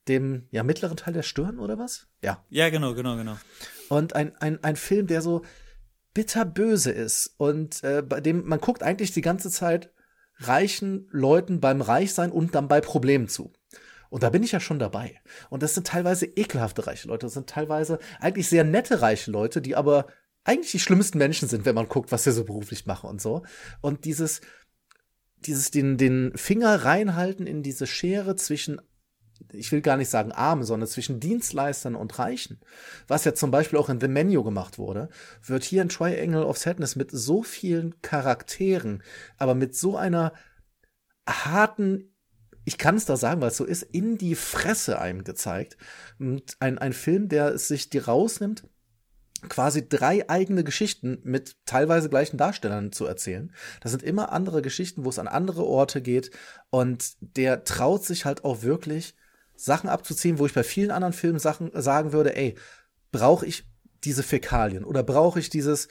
dem 0.09 0.47
ja, 0.51 0.63
mittleren 0.63 0.97
Teil 0.97 1.13
der 1.13 1.23
Stirn 1.23 1.59
oder 1.59 1.77
was? 1.77 2.07
Ja. 2.21 2.43
Ja, 2.49 2.69
genau, 2.69 2.95
genau, 2.95 3.15
genau. 3.15 3.37
Und 3.87 4.15
ein, 4.15 4.35
ein, 4.37 4.61
ein 4.63 4.75
Film, 4.75 5.07
der 5.07 5.21
so 5.21 5.43
bitterböse 6.13 6.91
ist 6.91 7.35
und 7.37 7.83
äh, 7.83 8.01
bei 8.01 8.19
dem 8.19 8.45
man 8.45 8.59
guckt 8.59 8.83
eigentlich 8.83 9.11
die 9.11 9.21
ganze 9.21 9.49
Zeit 9.49 9.91
reichen 10.39 11.07
Leuten 11.11 11.59
beim 11.59 11.81
Reichsein 11.81 12.31
und 12.31 12.55
dann 12.55 12.67
bei 12.67 12.81
Problemen 12.81 13.27
zu. 13.27 13.53
Und 14.09 14.23
da 14.23 14.29
bin 14.29 14.43
ich 14.43 14.51
ja 14.51 14.59
schon 14.59 14.79
dabei. 14.79 15.21
Und 15.49 15.61
das 15.61 15.75
sind 15.75 15.85
teilweise 15.85 16.25
ekelhafte 16.25 16.87
reiche 16.87 17.07
Leute. 17.07 17.27
Das 17.27 17.33
sind 17.33 17.47
teilweise 17.47 17.99
eigentlich 18.19 18.49
sehr 18.49 18.63
nette 18.63 19.01
reiche 19.01 19.29
Leute, 19.29 19.61
die 19.61 19.75
aber 19.75 20.07
eigentlich 20.43 20.71
die 20.71 20.79
schlimmsten 20.79 21.19
Menschen 21.19 21.47
sind, 21.47 21.65
wenn 21.65 21.75
man 21.75 21.87
guckt, 21.87 22.11
was 22.11 22.23
sie 22.23 22.31
so 22.31 22.43
beruflich 22.43 22.85
machen 22.85 23.09
und 23.09 23.21
so. 23.21 23.43
Und 23.81 24.05
dieses, 24.05 24.41
dieses 25.37 25.69
den, 25.69 25.97
den 25.97 26.31
Finger 26.35 26.85
reinhalten 26.85 27.45
in 27.45 27.61
diese 27.61 27.85
Schere 27.85 28.35
zwischen 28.35 28.81
ich 29.51 29.71
will 29.71 29.81
gar 29.81 29.97
nicht 29.97 30.09
sagen 30.09 30.31
arm, 30.31 30.63
sondern 30.63 30.87
zwischen 30.87 31.19
Dienstleistern 31.19 31.95
und 31.95 32.19
Reichen, 32.19 32.59
was 33.07 33.25
ja 33.25 33.33
zum 33.33 33.51
Beispiel 33.51 33.79
auch 33.79 33.89
in 33.89 33.99
The 33.99 34.07
Menu 34.07 34.43
gemacht 34.43 34.77
wurde, 34.77 35.09
wird 35.43 35.63
hier 35.63 35.81
in 35.81 35.89
Triangle 35.89 36.45
of 36.45 36.57
Sadness 36.57 36.95
mit 36.95 37.11
so 37.11 37.43
vielen 37.43 38.01
Charakteren, 38.01 39.03
aber 39.37 39.55
mit 39.55 39.75
so 39.75 39.97
einer 39.97 40.33
harten 41.27 42.13
ich 42.65 42.77
kann 42.77 42.97
es 42.97 43.05
da 43.05 43.17
sagen, 43.17 43.41
weil 43.41 43.49
es 43.49 43.57
so 43.57 43.65
ist, 43.65 43.81
in 43.81 44.19
die 44.19 44.35
Fresse 44.35 44.99
einem 44.99 45.23
gezeigt. 45.23 45.75
Und 46.19 46.55
ein, 46.59 46.77
ein 46.77 46.93
Film, 46.93 47.27
der 47.27 47.57
sich 47.57 47.89
die 47.89 47.97
rausnimmt, 47.97 48.63
quasi 49.47 49.87
drei 49.87 50.29
eigene 50.29 50.63
Geschichten 50.63 51.19
mit 51.23 51.55
teilweise 51.65 52.09
gleichen 52.09 52.37
Darstellern 52.37 52.91
zu 52.91 53.05
erzählen. 53.05 53.53
Das 53.81 53.91
sind 53.91 54.03
immer 54.03 54.31
andere 54.31 54.61
Geschichten, 54.61 55.05
wo 55.05 55.09
es 55.09 55.19
an 55.19 55.27
andere 55.27 55.65
Orte 55.65 56.01
geht. 56.01 56.31
Und 56.69 57.13
der 57.21 57.63
traut 57.63 58.03
sich 58.03 58.25
halt 58.25 58.43
auch 58.43 58.61
wirklich, 58.61 59.15
Sachen 59.59 59.89
abzuziehen, 59.89 60.39
wo 60.39 60.45
ich 60.45 60.53
bei 60.53 60.63
vielen 60.63 60.91
anderen 60.91 61.13
Filmen 61.13 61.39
Sachen 61.39 61.71
sagen 61.73 62.13
würde, 62.13 62.35
ey, 62.35 62.55
brauche 63.11 63.45
ich 63.45 63.65
diese 64.03 64.23
Fäkalien 64.23 64.85
oder 64.85 65.03
brauche 65.03 65.39
ich 65.39 65.49
dieses 65.49 65.89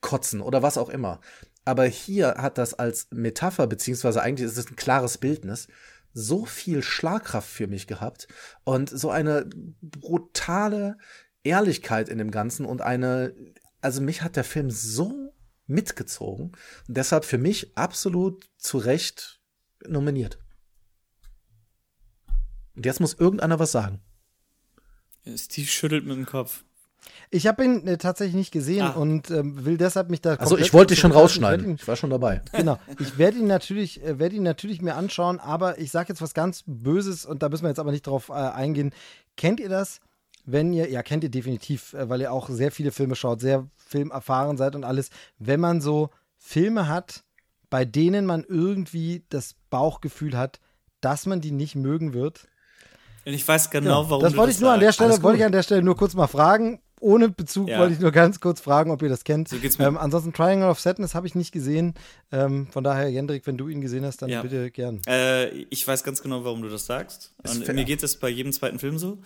Kotzen 0.00 0.40
oder 0.40 0.62
was 0.62 0.76
auch 0.76 0.90
immer. 0.90 1.20
Aber 1.64 1.84
hier 1.84 2.34
hat 2.38 2.58
das 2.58 2.74
als 2.74 3.08
Metapher, 3.10 3.66
beziehungsweise 3.66 4.22
eigentlich 4.22 4.46
ist 4.46 4.58
es 4.58 4.70
ein 4.70 4.76
klares 4.76 5.18
Bildnis, 5.18 5.68
so 6.12 6.44
viel 6.44 6.82
Schlagkraft 6.82 7.48
für 7.48 7.68
mich 7.68 7.86
gehabt 7.86 8.28
und 8.64 8.90
so 8.90 9.10
eine 9.10 9.48
brutale 9.80 10.98
Ehrlichkeit 11.44 12.08
in 12.08 12.18
dem 12.18 12.30
Ganzen 12.30 12.66
und 12.66 12.82
eine, 12.82 13.34
also 13.80 14.02
mich 14.02 14.22
hat 14.22 14.36
der 14.36 14.44
Film 14.44 14.70
so 14.70 15.32
mitgezogen 15.66 16.52
und 16.88 16.96
deshalb 16.96 17.24
für 17.24 17.38
mich 17.38 17.76
absolut 17.76 18.50
zu 18.58 18.78
Recht 18.78 19.40
nominiert. 19.86 20.38
Und 22.80 22.86
jetzt 22.86 22.98
muss 22.98 23.12
irgendeiner 23.12 23.58
was 23.58 23.72
sagen. 23.72 24.00
Steve 25.36 25.66
schüttelt 25.66 26.06
mit 26.06 26.16
dem 26.16 26.24
Kopf. 26.24 26.64
Ich 27.28 27.46
habe 27.46 27.62
ihn 27.62 27.86
äh, 27.86 27.98
tatsächlich 27.98 28.34
nicht 28.34 28.52
gesehen 28.52 28.86
ah. 28.86 28.92
und 28.92 29.30
ähm, 29.30 29.66
will 29.66 29.76
deshalb 29.76 30.08
mich 30.08 30.22
da. 30.22 30.36
Also 30.36 30.56
ich 30.56 30.72
wollte 30.72 30.94
dich 30.94 31.00
schon 31.00 31.12
rausschneiden. 31.12 31.60
Ich, 31.60 31.70
ihn, 31.72 31.74
ich, 31.74 31.86
war 31.86 31.96
schon 31.96 32.08
dabei. 32.08 32.40
Genau. 32.52 32.78
Ich 32.98 33.18
werde 33.18 33.36
ihn 33.36 33.46
natürlich, 33.46 34.02
äh, 34.02 34.18
werde 34.18 34.34
ihn 34.34 34.44
natürlich 34.44 34.80
mir 34.80 34.94
anschauen, 34.94 35.40
aber 35.40 35.78
ich 35.78 35.90
sage 35.90 36.08
jetzt 36.08 36.22
was 36.22 36.32
ganz 36.32 36.64
Böses 36.66 37.26
und 37.26 37.42
da 37.42 37.50
müssen 37.50 37.64
wir 37.64 37.68
jetzt 37.68 37.80
aber 37.80 37.92
nicht 37.92 38.06
drauf 38.06 38.30
äh, 38.30 38.32
eingehen. 38.32 38.94
Kennt 39.36 39.60
ihr 39.60 39.68
das? 39.68 40.00
Wenn 40.46 40.72
ihr, 40.72 40.90
ja, 40.90 41.02
kennt 41.02 41.22
ihr 41.22 41.30
definitiv, 41.30 41.92
äh, 41.92 42.08
weil 42.08 42.22
ihr 42.22 42.32
auch 42.32 42.48
sehr 42.48 42.72
viele 42.72 42.92
Filme 42.92 43.14
schaut, 43.14 43.42
sehr 43.42 43.68
filmerfahren 43.76 44.56
seid 44.56 44.74
und 44.74 44.84
alles. 44.84 45.10
Wenn 45.38 45.60
man 45.60 45.82
so 45.82 46.08
Filme 46.38 46.88
hat, 46.88 47.24
bei 47.68 47.84
denen 47.84 48.24
man 48.24 48.42
irgendwie 48.48 49.22
das 49.28 49.54
Bauchgefühl 49.68 50.34
hat, 50.34 50.60
dass 51.00 51.26
man 51.26 51.40
die 51.40 51.50
nicht 51.50 51.76
mögen 51.76 52.12
wird. 52.12 52.48
Und 53.24 53.32
ich 53.32 53.46
weiß 53.46 53.70
genau, 53.70 54.02
ja, 54.04 54.10
warum. 54.10 54.22
Das 54.22 54.36
wollte 54.36 54.52
ich 54.52 54.60
nur 54.60 54.72
an 54.72 54.80
der 54.80 54.92
Stelle, 54.92 55.22
wollte 55.22 55.38
ich 55.38 55.44
an 55.44 55.52
der 55.52 55.62
Stelle 55.62 55.82
nur 55.82 55.96
kurz 55.96 56.14
mal 56.14 56.26
fragen 56.26 56.80
ohne 57.00 57.30
Bezug 57.30 57.68
ja. 57.68 57.78
wollte 57.78 57.94
ich 57.94 58.00
nur 58.00 58.12
ganz 58.12 58.40
kurz 58.40 58.60
fragen, 58.60 58.90
ob 58.90 59.02
ihr 59.02 59.08
das 59.08 59.24
kennt. 59.24 59.48
So 59.48 59.56
ähm, 59.78 59.96
ansonsten 59.96 60.32
Triangle 60.32 60.68
of 60.68 60.78
Sadness 60.78 61.14
habe 61.14 61.26
ich 61.26 61.34
nicht 61.34 61.50
gesehen. 61.50 61.94
Ähm, 62.30 62.68
von 62.70 62.84
daher, 62.84 63.08
Jendrik, 63.08 63.46
wenn 63.46 63.56
du 63.56 63.68
ihn 63.68 63.80
gesehen 63.80 64.04
hast, 64.04 64.22
dann 64.22 64.28
ja. 64.28 64.42
bitte 64.42 64.70
gern. 64.70 65.00
Äh, 65.08 65.48
ich 65.70 65.86
weiß 65.86 66.04
ganz 66.04 66.22
genau, 66.22 66.44
warum 66.44 66.62
du 66.62 66.68
das 66.68 66.86
sagst. 66.86 67.32
Und 67.42 67.66
mir 67.74 67.84
geht 67.84 68.02
es 68.02 68.16
bei 68.16 68.28
jedem 68.28 68.52
zweiten 68.52 68.78
Film 68.78 68.98
so. 68.98 69.18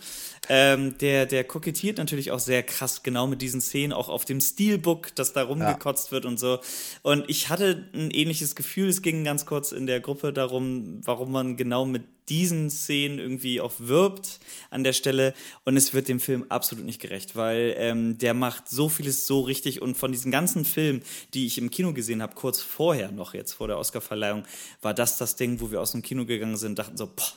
Ähm, 0.49 0.97
der, 0.99 1.25
der 1.25 1.43
kokettiert 1.43 1.97
natürlich 1.97 2.31
auch 2.31 2.39
sehr 2.39 2.63
krass 2.63 3.03
genau 3.03 3.27
mit 3.27 3.41
diesen 3.41 3.61
Szenen, 3.61 3.93
auch 3.93 4.09
auf 4.09 4.25
dem 4.25 4.39
Steelbook, 4.39 5.13
das 5.15 5.33
da 5.33 5.43
rumgekotzt 5.43 6.07
ja. 6.07 6.11
wird 6.13 6.25
und 6.25 6.39
so. 6.39 6.59
Und 7.03 7.25
ich 7.27 7.49
hatte 7.49 7.89
ein 7.93 8.09
ähnliches 8.11 8.55
Gefühl. 8.55 8.89
Es 8.89 9.01
ging 9.01 9.23
ganz 9.23 9.45
kurz 9.45 9.71
in 9.71 9.85
der 9.85 9.99
Gruppe 9.99 10.31
darum, 10.31 11.01
warum 11.03 11.31
man 11.31 11.57
genau 11.57 11.85
mit 11.85 12.03
diesen 12.29 12.69
Szenen 12.69 13.19
irgendwie 13.19 13.61
auch 13.61 13.73
wirbt 13.77 14.39
an 14.69 14.83
der 14.83 14.93
Stelle. 14.93 15.33
Und 15.63 15.77
es 15.77 15.93
wird 15.93 16.07
dem 16.07 16.19
Film 16.19 16.45
absolut 16.49 16.85
nicht 16.85 17.01
gerecht, 17.01 17.35
weil 17.35 17.75
ähm, 17.77 18.17
der 18.17 18.33
macht 18.33 18.69
so 18.69 18.89
vieles 18.89 19.27
so 19.27 19.41
richtig. 19.41 19.81
Und 19.81 19.95
von 19.95 20.11
diesen 20.11 20.31
ganzen 20.31 20.65
Filmen, 20.65 21.01
die 21.33 21.45
ich 21.45 21.57
im 21.57 21.71
Kino 21.71 21.93
gesehen 21.93 22.21
habe, 22.21 22.35
kurz 22.35 22.61
vorher 22.61 23.11
noch 23.11 23.33
jetzt 23.33 23.53
vor 23.53 23.67
der 23.67 23.77
Oscarverleihung, 23.77 24.43
war 24.81 24.93
das 24.93 25.17
das 25.17 25.35
Ding, 25.35 25.59
wo 25.59 25.71
wir 25.71 25.81
aus 25.81 25.91
dem 25.91 26.01
Kino 26.01 26.25
gegangen 26.25 26.57
sind, 26.57 26.79
dachten 26.79 26.97
so, 26.97 27.07
boah, 27.07 27.33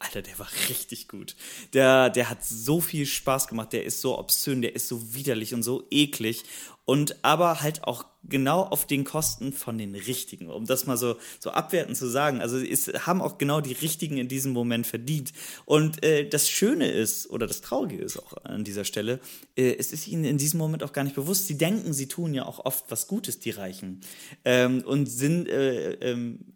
Alter, 0.00 0.22
der 0.22 0.38
war 0.38 0.48
richtig 0.68 1.08
gut. 1.08 1.36
Der, 1.72 2.10
der 2.10 2.28
hat 2.28 2.44
so 2.44 2.80
viel 2.80 3.06
Spaß 3.06 3.48
gemacht, 3.48 3.72
der 3.72 3.84
ist 3.84 4.00
so 4.00 4.18
obszön, 4.18 4.60
der 4.60 4.74
ist 4.74 4.88
so 4.88 5.14
widerlich 5.14 5.54
und 5.54 5.62
so 5.62 5.86
eklig 5.90 6.44
und 6.84 7.24
aber 7.24 7.62
halt 7.62 7.84
auch 7.84 8.04
genau 8.24 8.62
auf 8.62 8.86
den 8.86 9.04
Kosten 9.04 9.52
von 9.52 9.78
den 9.78 9.94
Richtigen, 9.94 10.50
um 10.50 10.66
das 10.66 10.86
mal 10.86 10.96
so, 10.96 11.16
so 11.40 11.50
abwertend 11.50 11.96
zu 11.96 12.08
sagen. 12.08 12.40
Also 12.40 12.58
es 12.58 12.88
haben 13.06 13.22
auch 13.22 13.38
genau 13.38 13.60
die 13.60 13.72
Richtigen 13.72 14.18
in 14.18 14.28
diesem 14.28 14.52
Moment 14.52 14.86
verdient. 14.86 15.32
Und 15.64 16.02
äh, 16.04 16.28
das 16.28 16.48
Schöne 16.48 16.90
ist, 16.90 17.28
oder 17.30 17.46
das 17.46 17.60
Traurige 17.60 18.02
ist 18.02 18.18
auch 18.18 18.32
an 18.44 18.64
dieser 18.64 18.84
Stelle, 18.84 19.20
äh, 19.56 19.74
es 19.78 19.92
ist 19.92 20.08
ihnen 20.08 20.24
in 20.24 20.38
diesem 20.38 20.58
Moment 20.58 20.82
auch 20.82 20.92
gar 20.92 21.04
nicht 21.04 21.16
bewusst. 21.16 21.46
Sie 21.46 21.58
denken, 21.58 21.92
sie 21.92 22.08
tun 22.08 22.34
ja 22.34 22.44
auch 22.44 22.64
oft 22.64 22.84
was 22.90 23.06
Gutes, 23.08 23.38
die 23.38 23.50
Reichen. 23.50 24.00
Ähm, 24.44 24.82
und 24.84 25.06
sind 25.06 25.48
äh, 25.48 25.92
ähm, 25.94 26.53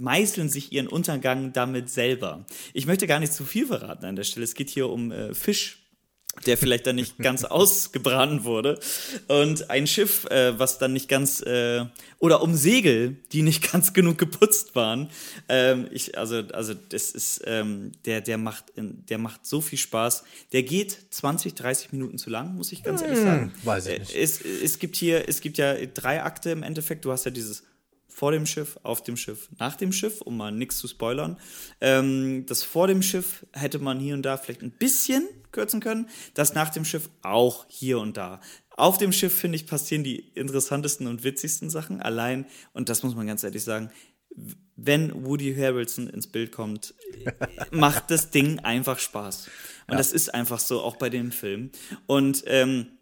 meißeln 0.00 0.48
sich 0.48 0.72
ihren 0.72 0.88
Untergang 0.88 1.52
damit 1.52 1.90
selber. 1.90 2.44
Ich 2.72 2.86
möchte 2.86 3.06
gar 3.06 3.20
nicht 3.20 3.32
zu 3.32 3.44
viel 3.44 3.66
verraten 3.66 4.04
an 4.04 4.16
der 4.16 4.24
Stelle. 4.24 4.44
Es 4.44 4.54
geht 4.54 4.70
hier 4.70 4.88
um 4.88 5.12
äh, 5.12 5.34
Fisch 5.34 5.78
der 6.46 6.56
vielleicht 6.56 6.86
dann 6.86 6.96
nicht 6.96 7.18
ganz 7.18 7.44
ausgebrannt 7.44 8.44
wurde 8.44 8.78
und 9.26 9.70
ein 9.70 9.86
Schiff, 9.86 10.24
äh, 10.26 10.58
was 10.58 10.78
dann 10.78 10.92
nicht 10.92 11.08
ganz 11.08 11.40
äh, 11.42 11.84
oder 12.18 12.42
um 12.42 12.54
Segel, 12.54 13.16
die 13.32 13.42
nicht 13.42 13.72
ganz 13.72 13.92
genug 13.92 14.18
geputzt 14.18 14.74
waren. 14.74 15.10
Ähm, 15.48 15.88
ich, 15.90 16.18
also, 16.18 16.36
also 16.52 16.74
das 16.74 17.10
ist 17.10 17.42
ähm, 17.46 17.92
der, 18.04 18.20
der 18.20 18.38
macht, 18.38 18.66
der 18.76 19.18
macht 19.18 19.46
so 19.46 19.60
viel 19.60 19.78
Spaß. 19.78 20.24
Der 20.52 20.62
geht 20.62 20.96
20, 21.10 21.54
30 21.54 21.92
Minuten 21.92 22.18
zu 22.18 22.30
lang, 22.30 22.54
muss 22.54 22.72
ich 22.72 22.82
ganz 22.82 23.02
ehrlich 23.02 23.18
sagen. 23.18 23.52
Hm, 23.54 23.66
weiß 23.66 23.86
ich 23.86 23.98
nicht. 23.98 24.14
Äh, 24.14 24.22
es, 24.22 24.40
es 24.40 24.78
gibt 24.78 24.96
hier, 24.96 25.28
es 25.28 25.40
gibt 25.40 25.58
ja 25.58 25.74
drei 25.86 26.22
Akte 26.22 26.50
im 26.50 26.62
Endeffekt. 26.62 27.04
Du 27.04 27.12
hast 27.12 27.24
ja 27.24 27.30
dieses 27.30 27.64
vor 28.18 28.32
dem 28.32 28.46
Schiff, 28.46 28.80
auf 28.82 29.04
dem 29.04 29.16
Schiff, 29.16 29.48
nach 29.60 29.76
dem 29.76 29.92
Schiff, 29.92 30.20
um 30.22 30.36
mal 30.36 30.50
nichts 30.50 30.78
zu 30.78 30.88
spoilern. 30.88 31.38
Ähm, 31.80 32.46
das 32.46 32.64
vor 32.64 32.88
dem 32.88 33.00
Schiff 33.00 33.46
hätte 33.52 33.78
man 33.78 34.00
hier 34.00 34.14
und 34.14 34.22
da 34.22 34.36
vielleicht 34.36 34.62
ein 34.62 34.72
bisschen 34.72 35.28
kürzen 35.52 35.78
können. 35.78 36.08
Das 36.34 36.52
nach 36.52 36.70
dem 36.70 36.84
Schiff 36.84 37.10
auch 37.22 37.64
hier 37.68 38.00
und 38.00 38.16
da. 38.16 38.40
Auf 38.70 38.98
dem 38.98 39.12
Schiff, 39.12 39.32
finde 39.32 39.54
ich, 39.54 39.68
passieren 39.68 40.02
die 40.02 40.18
interessantesten 40.34 41.06
und 41.06 41.22
witzigsten 41.22 41.70
Sachen. 41.70 42.02
Allein, 42.02 42.46
und 42.72 42.88
das 42.88 43.04
muss 43.04 43.14
man 43.14 43.28
ganz 43.28 43.44
ehrlich 43.44 43.62
sagen, 43.62 43.92
wenn 44.74 45.24
Woody 45.24 45.54
Harrelson 45.54 46.08
ins 46.08 46.26
Bild 46.26 46.50
kommt, 46.50 46.94
macht 47.70 48.10
das 48.10 48.30
Ding 48.30 48.58
einfach 48.58 48.98
Spaß. 48.98 49.46
Und 49.86 49.92
ja. 49.92 49.96
das 49.96 50.10
ist 50.10 50.34
einfach 50.34 50.58
so, 50.58 50.80
auch 50.80 50.96
bei 50.96 51.08
dem 51.08 51.30
Film. 51.30 51.70
Und 52.06 52.42
ähm, 52.46 52.97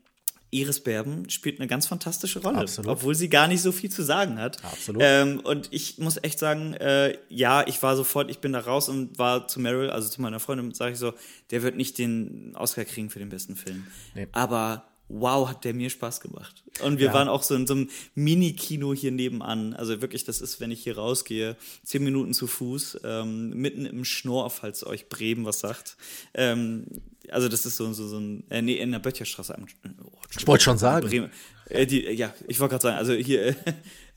Iris 0.57 0.81
Berben 0.81 1.29
spielt 1.31 1.61
eine 1.61 1.67
ganz 1.67 1.87
fantastische 1.87 2.41
Rolle, 2.41 2.59
Absolut. 2.59 2.91
obwohl 2.91 3.15
sie 3.15 3.29
gar 3.29 3.49
nicht 3.49 3.63
so 3.63 3.73
viel 3.73 3.91
zu 3.91 4.03
sagen 4.03 4.39
hat. 4.39 4.65
Absolut. 4.65 5.03
Ähm, 5.05 5.41
und 5.41 5.69
ich 5.71 5.99
muss 5.99 6.19
echt 6.23 6.39
sagen, 6.39 6.75
äh, 6.75 7.17
ja, 7.29 7.67
ich 7.67 7.83
war 7.83 7.97
sofort, 7.97 8.31
ich 8.31 8.39
bin 8.39 8.53
da 8.53 8.61
raus 8.61 8.89
und 8.89 9.19
war 9.19 9.49
zu 9.49 9.61
Meryl, 9.61 9.91
also 9.91 10.09
zu 10.09 10.21
meiner 10.21 10.41
Freundin, 10.41 10.73
sage 10.75 10.93
ich 10.93 10.99
so, 10.99 11.13
der 11.51 11.63
wird 11.63 11.77
nicht 11.77 11.99
den 11.99 12.55
Oscar 12.57 12.85
kriegen 12.85 13.11
für 13.11 13.19
den 13.19 13.29
besten 13.29 13.57
Film. 13.57 13.87
Nee. 14.15 14.29
Aber 14.33 14.85
wow, 15.09 15.49
hat 15.49 15.65
der 15.65 15.75
mir 15.75 15.91
Spaß 15.91 16.21
gemacht. 16.21 16.65
Und 16.83 16.99
wir 16.99 17.07
ja. 17.07 17.15
waren 17.15 17.29
auch 17.29 17.43
so 17.43 17.55
in 17.55 17.67
so 17.67 17.75
einem 17.75 17.91
Mini-Kino 18.15 18.93
hier 18.93 19.13
nebenan. 19.13 19.73
Also 19.75 20.01
wirklich, 20.01 20.25
das 20.25 20.41
ist, 20.41 20.61
wenn 20.61 20.71
ich 20.71 20.83
hier 20.83 20.99
rausgehe, 20.99 21.57
zehn 21.85 22.03
Minuten 22.03 22.35
zu 22.35 22.47
Fuß, 22.47 23.01
ähm, 23.05 23.51
mitten 23.51 23.87
im 23.87 24.05
Schnorr, 24.05 24.51
falls 24.51 24.85
euch 24.85 25.09
Bremen 25.09 25.45
was 25.45 25.61
sagt. 25.61 25.97
Ähm, 26.35 26.87
also 27.31 27.49
das 27.49 27.67
ist 27.67 27.77
so, 27.77 27.93
so, 27.93 28.07
so 28.09 28.19
ein, 28.19 28.45
äh, 28.51 28.63
nee, 28.63 28.75
in 28.75 28.93
der 28.93 28.99
Böttcherstraße. 28.99 29.57
Oh, 30.05 30.11
ich 30.37 30.47
wollte 30.47 30.65
schon 30.65 30.79
sagen. 30.79 31.09
Bremen. 31.09 31.31
Äh, 31.69 31.87
die, 31.87 32.03
ja, 32.03 32.33
ich 32.47 32.61
wollte 32.61 32.73
gerade 32.73 32.83
sagen, 32.83 32.97
also 32.99 33.13
hier, 33.13 33.47
äh, 33.47 33.55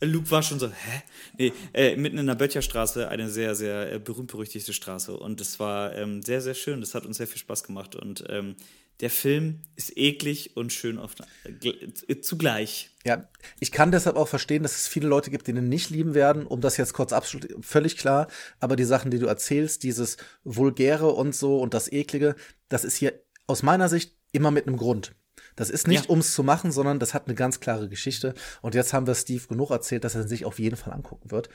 Luke 0.00 0.30
war 0.30 0.42
schon 0.42 0.58
so, 0.58 0.68
hä? 0.68 1.02
Nee, 1.38 1.52
äh, 1.72 1.96
mitten 1.96 2.18
in 2.18 2.26
der 2.26 2.36
Böttcherstraße, 2.36 3.08
eine 3.08 3.28
sehr, 3.28 3.54
sehr 3.54 3.92
äh, 3.92 3.98
berühmt-berüchtigte 3.98 4.72
Straße. 4.72 5.16
Und 5.16 5.40
es 5.40 5.58
war 5.58 5.94
ähm, 5.96 6.22
sehr, 6.22 6.40
sehr 6.40 6.54
schön. 6.54 6.80
Das 6.80 6.94
hat 6.94 7.06
uns 7.06 7.16
sehr 7.16 7.26
viel 7.26 7.38
Spaß 7.38 7.64
gemacht. 7.64 7.96
Und 7.96 8.24
ähm, 8.28 8.54
der 9.00 9.10
Film 9.10 9.62
ist 9.76 9.96
eklig 9.96 10.56
und 10.56 10.72
schön 10.72 10.98
auf, 10.98 11.14
äh, 11.44 12.20
zugleich. 12.20 12.90
Ja, 13.04 13.28
ich 13.58 13.72
kann 13.72 13.92
deshalb 13.92 14.16
auch 14.16 14.28
verstehen, 14.28 14.62
dass 14.62 14.76
es 14.76 14.88
viele 14.88 15.08
Leute 15.08 15.30
gibt, 15.30 15.46
die 15.46 15.52
ihn 15.52 15.68
nicht 15.68 15.90
lieben 15.90 16.14
werden, 16.14 16.46
um 16.46 16.60
das 16.60 16.76
jetzt 16.76 16.92
kurz 16.92 17.12
abzuschließen, 17.12 17.62
völlig 17.62 17.96
klar. 17.96 18.28
Aber 18.58 18.76
die 18.76 18.84
Sachen, 18.84 19.10
die 19.10 19.18
du 19.18 19.26
erzählst, 19.26 19.82
dieses 19.82 20.18
Vulgäre 20.44 21.08
und 21.08 21.34
so 21.34 21.58
und 21.60 21.72
das 21.72 21.90
Eklige, 21.90 22.36
das 22.68 22.84
ist 22.84 22.96
hier 22.96 23.14
aus 23.46 23.62
meiner 23.62 23.88
Sicht 23.88 24.16
immer 24.32 24.50
mit 24.50 24.66
einem 24.66 24.76
Grund. 24.76 25.14
Das 25.56 25.70
ist 25.70 25.88
nicht, 25.88 26.04
ja. 26.04 26.10
um 26.10 26.18
es 26.18 26.34
zu 26.34 26.42
machen, 26.42 26.70
sondern 26.70 26.98
das 26.98 27.14
hat 27.14 27.26
eine 27.26 27.34
ganz 27.34 27.60
klare 27.60 27.88
Geschichte. 27.88 28.34
Und 28.60 28.74
jetzt 28.74 28.92
haben 28.92 29.06
wir 29.06 29.14
Steve 29.14 29.46
genug 29.48 29.70
erzählt, 29.70 30.04
dass 30.04 30.14
er 30.14 30.28
sich 30.28 30.44
auf 30.44 30.58
jeden 30.58 30.76
Fall 30.76 30.92
angucken 30.92 31.30
wird. 31.30 31.48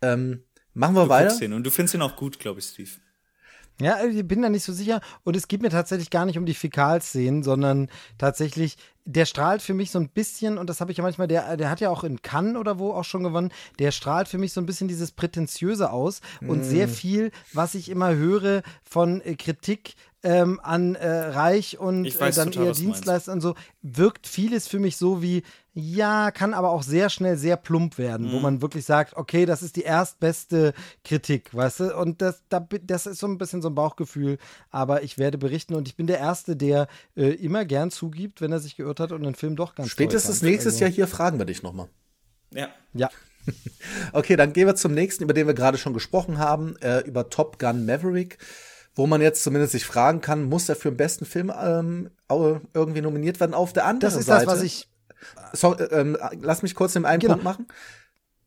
Ähm, 0.00 0.44
machen 0.72 0.94
wir 0.94 1.04
du 1.04 1.08
weiter. 1.08 1.42
Ihn 1.42 1.52
und 1.52 1.64
du 1.64 1.70
findest 1.70 1.94
ihn 1.94 2.02
auch 2.02 2.16
gut, 2.16 2.38
glaube 2.38 2.60
ich, 2.60 2.66
Steve. 2.66 2.90
Ja, 3.82 4.04
ich 4.04 4.26
bin 4.26 4.42
da 4.42 4.48
nicht 4.48 4.64
so 4.64 4.72
sicher. 4.72 5.00
Und 5.24 5.36
es 5.36 5.48
geht 5.48 5.62
mir 5.62 5.70
tatsächlich 5.70 6.10
gar 6.10 6.26
nicht 6.26 6.38
um 6.38 6.46
die 6.46 6.54
Fäkalszenen, 6.54 7.42
sondern 7.42 7.88
tatsächlich, 8.18 8.76
der 9.04 9.26
strahlt 9.26 9.62
für 9.62 9.74
mich 9.74 9.90
so 9.90 9.98
ein 9.98 10.08
bisschen, 10.08 10.58
und 10.58 10.70
das 10.70 10.80
habe 10.80 10.92
ich 10.92 10.98
ja 10.98 11.02
manchmal, 11.02 11.26
der, 11.26 11.56
der 11.56 11.70
hat 11.70 11.80
ja 11.80 11.90
auch 11.90 12.04
in 12.04 12.22
Cannes 12.22 12.56
oder 12.56 12.78
wo 12.78 12.92
auch 12.92 13.04
schon 13.04 13.24
gewonnen, 13.24 13.52
der 13.78 13.90
strahlt 13.90 14.28
für 14.28 14.38
mich 14.38 14.52
so 14.52 14.60
ein 14.60 14.66
bisschen 14.66 14.88
dieses 14.88 15.10
Prätentiöse 15.10 15.90
aus 15.90 16.20
und 16.40 16.60
mm. 16.60 16.64
sehr 16.64 16.88
viel, 16.88 17.32
was 17.52 17.74
ich 17.74 17.88
immer 17.88 18.14
höre 18.14 18.62
von 18.84 19.20
äh, 19.22 19.34
Kritik 19.34 19.94
ähm, 20.22 20.60
an 20.62 20.94
äh, 20.94 21.08
Reich 21.08 21.78
und 21.78 22.06
äh, 22.06 22.30
dann 22.32 22.52
total, 22.52 22.68
eher 22.68 22.72
Dienstleister 22.72 23.32
und 23.32 23.40
so, 23.40 23.54
wirkt 23.82 24.26
vieles 24.26 24.68
für 24.68 24.78
mich 24.78 24.96
so 24.96 25.22
wie, 25.22 25.42
ja, 25.74 26.30
kann 26.30 26.54
aber 26.54 26.70
auch 26.70 26.82
sehr 26.82 27.08
schnell 27.10 27.36
sehr 27.36 27.56
plump 27.56 27.98
werden, 27.98 28.28
mhm. 28.28 28.32
wo 28.32 28.40
man 28.40 28.62
wirklich 28.62 28.84
sagt, 28.84 29.16
okay, 29.16 29.46
das 29.46 29.62
ist 29.62 29.76
die 29.76 29.82
erstbeste 29.82 30.74
Kritik, 31.04 31.54
weißt 31.54 31.80
du? 31.80 31.96
Und 31.96 32.22
das, 32.22 32.42
das 32.48 33.06
ist 33.06 33.18
so 33.18 33.26
ein 33.26 33.38
bisschen 33.38 33.62
so 33.62 33.68
ein 33.68 33.74
Bauchgefühl, 33.74 34.38
aber 34.70 35.02
ich 35.02 35.18
werde 35.18 35.38
berichten 35.38 35.74
und 35.74 35.88
ich 35.88 35.96
bin 35.96 36.06
der 36.06 36.18
Erste, 36.18 36.56
der 36.56 36.88
äh, 37.16 37.30
immer 37.30 37.64
gern 37.64 37.90
zugibt, 37.90 38.40
wenn 38.40 38.52
er 38.52 38.60
sich 38.60 38.76
geirrt 38.76 39.00
hat 39.00 39.12
und 39.12 39.24
einen 39.24 39.34
Film 39.34 39.56
doch 39.56 39.74
ganz 39.74 39.88
Spätestens 39.88 40.42
nächstes 40.42 40.74
also. 40.74 40.84
Jahr 40.84 40.92
hier 40.92 41.06
fragen 41.08 41.38
wir 41.38 41.46
dich 41.46 41.62
nochmal. 41.62 41.88
Ja. 42.52 42.68
Ja. 42.92 43.08
okay, 44.12 44.36
dann 44.36 44.52
gehen 44.52 44.66
wir 44.66 44.76
zum 44.76 44.94
nächsten, 44.94 45.24
über 45.24 45.34
den 45.34 45.46
wir 45.46 45.54
gerade 45.54 45.78
schon 45.78 45.94
gesprochen 45.94 46.38
haben, 46.38 46.76
äh, 46.76 47.00
über 47.00 47.28
Top 47.28 47.58
Gun 47.58 47.86
Maverick 47.86 48.38
wo 48.94 49.06
man 49.06 49.20
jetzt 49.20 49.42
zumindest 49.42 49.72
sich 49.72 49.86
fragen 49.86 50.20
kann, 50.20 50.44
muss 50.44 50.68
er 50.68 50.76
für 50.76 50.90
den 50.90 50.96
besten 50.96 51.24
Film 51.24 51.52
ähm, 51.56 52.10
irgendwie 52.74 53.00
nominiert 53.00 53.40
werden? 53.40 53.54
Auf 53.54 53.72
der 53.72 53.86
anderen 53.86 54.12
Seite. 54.12 54.14
Das 54.14 54.20
ist 54.20 54.26
Seite, 54.26 54.46
das, 54.46 54.54
was 54.54 54.62
ich. 54.62 54.88
So, 55.52 55.78
ähm, 55.78 56.18
lass 56.40 56.62
mich 56.62 56.74
kurz 56.74 56.94
den 56.94 57.04
einen 57.04 57.20
genau. 57.20 57.34
Punkt 57.34 57.44
machen. 57.44 57.66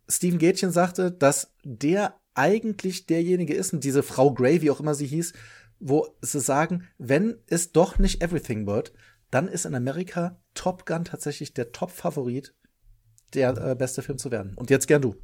Steven 0.07 0.39
Gätchen 0.39 0.71
sagte, 0.71 1.11
dass 1.11 1.53
der 1.63 2.15
eigentlich 2.35 3.05
derjenige 3.07 3.53
ist, 3.53 3.73
und 3.73 3.83
diese 3.83 4.03
Frau 4.03 4.33
Gray, 4.33 4.61
wie 4.61 4.69
auch 4.69 4.79
immer 4.79 4.93
sie 4.93 5.07
hieß, 5.07 5.33
wo 5.79 6.15
sie 6.21 6.41
sagen, 6.41 6.87
wenn 6.97 7.37
es 7.47 7.71
doch 7.71 7.97
nicht 7.97 8.21
Everything 8.21 8.67
wird, 8.67 8.93
dann 9.31 9.47
ist 9.47 9.65
in 9.65 9.73
Amerika 9.75 10.39
Top 10.53 10.85
Gun 10.85 11.05
tatsächlich 11.05 11.53
der 11.53 11.71
Top-Favorit, 11.71 12.53
der 13.33 13.57
äh, 13.57 13.75
beste 13.75 14.01
Film 14.01 14.17
zu 14.17 14.31
werden. 14.31 14.53
Und 14.55 14.69
jetzt 14.69 14.87
gern 14.87 15.01
du. 15.01 15.15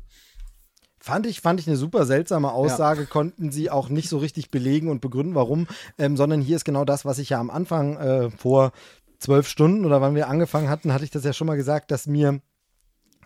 Fand 1.04 1.26
ich, 1.26 1.42
fand 1.42 1.60
ich 1.60 1.68
eine 1.68 1.78
super 1.78 2.06
seltsame 2.06 2.52
Aussage, 2.52 3.02
ja. 3.02 3.08
konnten 3.08 3.52
sie 3.52 3.72
auch 3.72 3.90
nicht 3.90 4.08
so 4.08 4.20
richtig 4.20 4.52
belegen 4.52 4.88
und 4.88 5.02
begründen, 5.02 5.34
warum, 5.34 5.68
ähm, 5.98 6.16
sondern 6.16 6.42
hier 6.42 6.56
ist 6.56 6.64
genau 6.64 6.86
das, 6.86 7.06
was 7.06 7.18
ich 7.18 7.30
ja 7.30 7.40
am 7.40 7.50
Anfang 7.50 7.98
äh, 7.98 8.30
vor 8.30 8.72
zwölf 9.18 9.48
Stunden 9.48 9.84
oder 9.84 10.00
wann 10.00 10.14
wir 10.14 10.28
angefangen 10.28 10.70
hatten, 10.70 10.94
hatte 10.94 11.04
ich 11.04 11.10
das 11.10 11.24
ja 11.24 11.34
schon 11.34 11.48
mal 11.48 11.58
gesagt, 11.58 11.90
dass 11.90 12.06
mir 12.06 12.40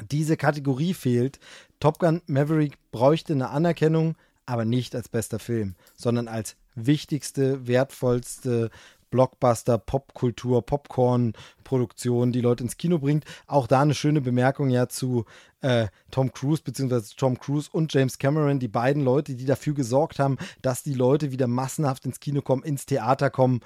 diese 0.10 0.38
Kategorie 0.38 0.94
fehlt. 0.94 1.40
Top 1.82 2.00
Gun 2.00 2.22
Maverick 2.28 2.78
bräuchte 2.92 3.34
eine 3.34 3.50
Anerkennung, 3.50 4.16
aber 4.45 4.64
nicht 4.64 4.95
als 4.95 5.10
bester 5.10 5.40
Film, 5.40 5.76
sondern 5.98 6.30
als 6.30 6.56
wichtigste, 6.76 7.68
wertvollste 7.68 8.70
Blockbuster, 9.16 9.77
Popkultur, 9.77 10.66
Popcorn-Produktion, 10.66 12.34
die 12.34 12.42
Leute 12.42 12.66
ins 12.66 12.76
Kino 12.76 13.00
bringt. 13.00 13.24
Auch 13.48 13.66
da 13.66 13.82
eine 13.82 13.94
schöne 13.94 14.19
Bemerkung 14.19 14.69
ja 14.69 14.90
zu 14.90 15.24
äh, 15.61 15.88
Tom 16.11 16.34
Cruise, 16.34 16.61
beziehungsweise 16.61 17.16
Tom 17.16 17.40
Cruise 17.40 17.69
und 17.72 17.94
James 17.94 18.18
Cameron, 18.18 18.60
die 18.60 18.68
beiden 18.68 19.06
Leute, 19.06 19.35
die 19.35 19.45
dafür 19.45 19.74
gesorgt 19.74 20.19
haben, 20.19 20.38
dass 20.61 20.84
die 20.84 20.94
Leute 20.94 21.32
wieder 21.32 21.48
massenhaft 21.48 22.06
ins 22.06 22.19
Kino 22.19 22.42
kommen, 22.42 22.64
ins 22.64 22.85
Theater 22.85 23.30
kommen 23.30 23.61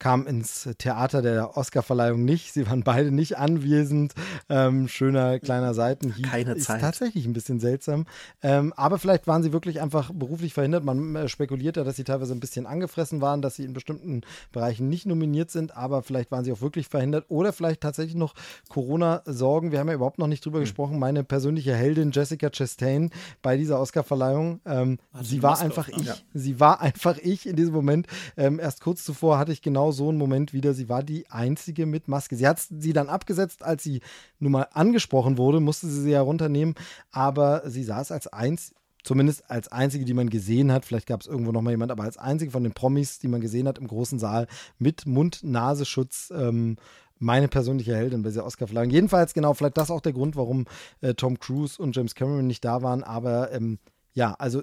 kam 0.00 0.26
ins 0.26 0.68
Theater 0.78 1.22
der 1.22 1.56
Oscarverleihung 1.56 2.24
nicht. 2.24 2.52
Sie 2.52 2.66
waren 2.66 2.82
beide 2.82 3.12
nicht 3.12 3.36
anwesend. 3.36 4.14
Ähm, 4.48 4.88
schöner 4.88 5.38
kleiner 5.38 5.74
Seitenhieb. 5.74 6.28
Keine 6.28 6.54
Ist 6.54 6.64
Zeit. 6.64 6.80
tatsächlich 6.80 7.26
ein 7.26 7.34
bisschen 7.34 7.60
seltsam. 7.60 8.06
Ähm, 8.42 8.72
aber 8.76 8.98
vielleicht 8.98 9.26
waren 9.26 9.42
sie 9.42 9.52
wirklich 9.52 9.80
einfach 9.80 10.10
beruflich 10.12 10.54
verhindert. 10.54 10.84
Man 10.84 11.14
äh, 11.14 11.28
spekuliert 11.28 11.76
ja, 11.76 11.84
dass 11.84 11.96
sie 11.96 12.04
teilweise 12.04 12.32
ein 12.32 12.40
bisschen 12.40 12.66
angefressen 12.66 13.20
waren, 13.20 13.42
dass 13.42 13.56
sie 13.56 13.64
in 13.64 13.74
bestimmten 13.74 14.22
Bereichen 14.52 14.88
nicht 14.88 15.04
nominiert 15.04 15.50
sind. 15.50 15.76
Aber 15.76 16.02
vielleicht 16.02 16.32
waren 16.32 16.44
sie 16.44 16.52
auch 16.52 16.62
wirklich 16.62 16.88
verhindert. 16.88 17.26
Oder 17.28 17.52
vielleicht 17.52 17.82
tatsächlich 17.82 18.16
noch 18.16 18.34
Corona-Sorgen. 18.70 19.70
Wir 19.70 19.80
haben 19.80 19.88
ja 19.88 19.94
überhaupt 19.94 20.18
noch 20.18 20.28
nicht 20.28 20.44
drüber 20.44 20.58
mhm. 20.58 20.62
gesprochen. 20.62 20.98
Meine 20.98 21.24
persönliche 21.24 21.74
Heldin 21.74 22.10
Jessica 22.10 22.48
Chastain 22.48 23.10
bei 23.42 23.58
dieser 23.58 23.78
Oscarverleihung. 23.78 24.60
Ähm, 24.64 24.98
sie 25.20 25.42
war 25.42 25.60
einfach 25.60 25.88
ich. 25.88 26.06
Ja. 26.06 26.14
Sie 26.32 26.58
war 26.58 26.80
einfach 26.80 27.18
ich 27.18 27.46
in 27.46 27.56
diesem 27.56 27.74
Moment. 27.74 28.06
Ähm, 28.38 28.58
erst 28.58 28.80
kurz 28.80 29.04
zuvor 29.04 29.38
hatte 29.38 29.52
ich 29.52 29.60
genau 29.60 29.89
so 29.92 30.08
einen 30.08 30.18
Moment 30.18 30.52
wieder. 30.52 30.74
Sie 30.74 30.88
war 30.88 31.02
die 31.02 31.30
einzige 31.30 31.86
mit 31.86 32.08
Maske. 32.08 32.36
Sie 32.36 32.46
hat 32.46 32.60
sie 32.60 32.92
dann 32.92 33.08
abgesetzt, 33.08 33.62
als 33.62 33.82
sie 33.82 34.00
nun 34.38 34.52
mal 34.52 34.68
angesprochen 34.72 35.38
wurde, 35.38 35.60
musste 35.60 35.88
sie 35.88 36.02
sie 36.02 36.10
ja 36.10 36.22
runternehmen, 36.22 36.74
aber 37.10 37.62
sie 37.68 37.84
saß 37.84 38.12
als 38.12 38.26
eins, 38.28 38.74
zumindest 39.02 39.50
als 39.50 39.68
einzige, 39.68 40.04
die 40.04 40.14
man 40.14 40.30
gesehen 40.30 40.72
hat. 40.72 40.84
Vielleicht 40.84 41.06
gab 41.06 41.20
es 41.20 41.26
irgendwo 41.26 41.52
noch 41.52 41.62
mal 41.62 41.70
jemand, 41.70 41.90
aber 41.92 42.04
als 42.04 42.18
einzige 42.18 42.50
von 42.50 42.62
den 42.62 42.72
Promis, 42.72 43.18
die 43.18 43.28
man 43.28 43.40
gesehen 43.40 43.68
hat 43.68 43.78
im 43.78 43.86
großen 43.86 44.18
Saal 44.18 44.46
mit 44.78 45.06
Mund-Nasenschutz. 45.06 46.32
Ähm, 46.36 46.76
meine 47.20 47.48
persönliche 47.48 47.94
Heldin 47.94 48.22
bei 48.22 48.30
dieser 48.30 48.46
Oscar-Verleihung. 48.46 48.90
Jedenfalls, 48.90 49.34
genau, 49.34 49.52
vielleicht 49.52 49.76
das 49.76 49.90
auch 49.90 50.00
der 50.00 50.14
Grund, 50.14 50.36
warum 50.36 50.64
äh, 51.02 51.14
Tom 51.14 51.38
Cruise 51.38 51.80
und 51.80 51.94
James 51.94 52.14
Cameron 52.14 52.46
nicht 52.46 52.64
da 52.64 52.82
waren. 52.82 53.04
Aber 53.04 53.52
ähm, 53.52 53.78
ja, 54.14 54.34
also 54.38 54.62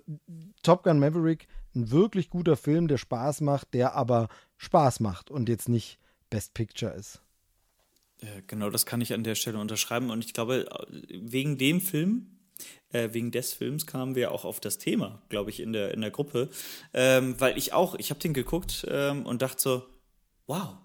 Top 0.64 0.84
Gun 0.84 1.00
Maverick 1.00 1.48
ein 1.78 1.92
wirklich 1.92 2.30
guter 2.30 2.58
Film, 2.58 2.88
der 2.88 2.98
Spaß 2.98 3.42
macht, 3.42 3.74
der 3.74 3.96
aber 3.96 4.28
Spaß 4.58 5.00
macht 5.00 5.32
und 5.32 5.48
jetzt 5.48 5.70
nicht 5.70 6.00
Best 6.30 6.54
Picture 6.54 6.92
ist. 6.92 7.22
Genau, 8.48 8.70
das 8.72 8.86
kann 8.86 9.02
ich 9.02 9.14
an 9.14 9.24
der 9.24 9.36
Stelle 9.36 9.60
unterschreiben. 9.60 10.10
Und 10.10 10.26
ich 10.26 10.34
glaube, 10.34 10.66
wegen 10.90 11.58
dem 11.58 11.80
Film, 11.80 12.38
äh, 12.90 13.10
wegen 13.12 13.32
des 13.32 13.54
Films 13.54 13.86
kamen 13.86 14.16
wir 14.16 14.32
auch 14.32 14.44
auf 14.44 14.60
das 14.60 14.80
Thema, 14.80 15.22
glaube 15.30 15.52
ich, 15.52 15.60
in 15.60 15.72
der, 15.72 15.94
in 15.94 16.02
der 16.02 16.10
Gruppe. 16.10 16.50
Ähm, 16.94 17.40
weil 17.40 17.58
ich 17.58 17.74
auch, 17.74 17.96
ich 17.96 18.10
habe 18.10 18.20
den 18.20 18.34
geguckt 18.34 18.88
ähm, 18.90 19.26
und 19.26 19.44
dachte 19.44 19.62
so, 19.62 19.86
wow, 20.48 20.78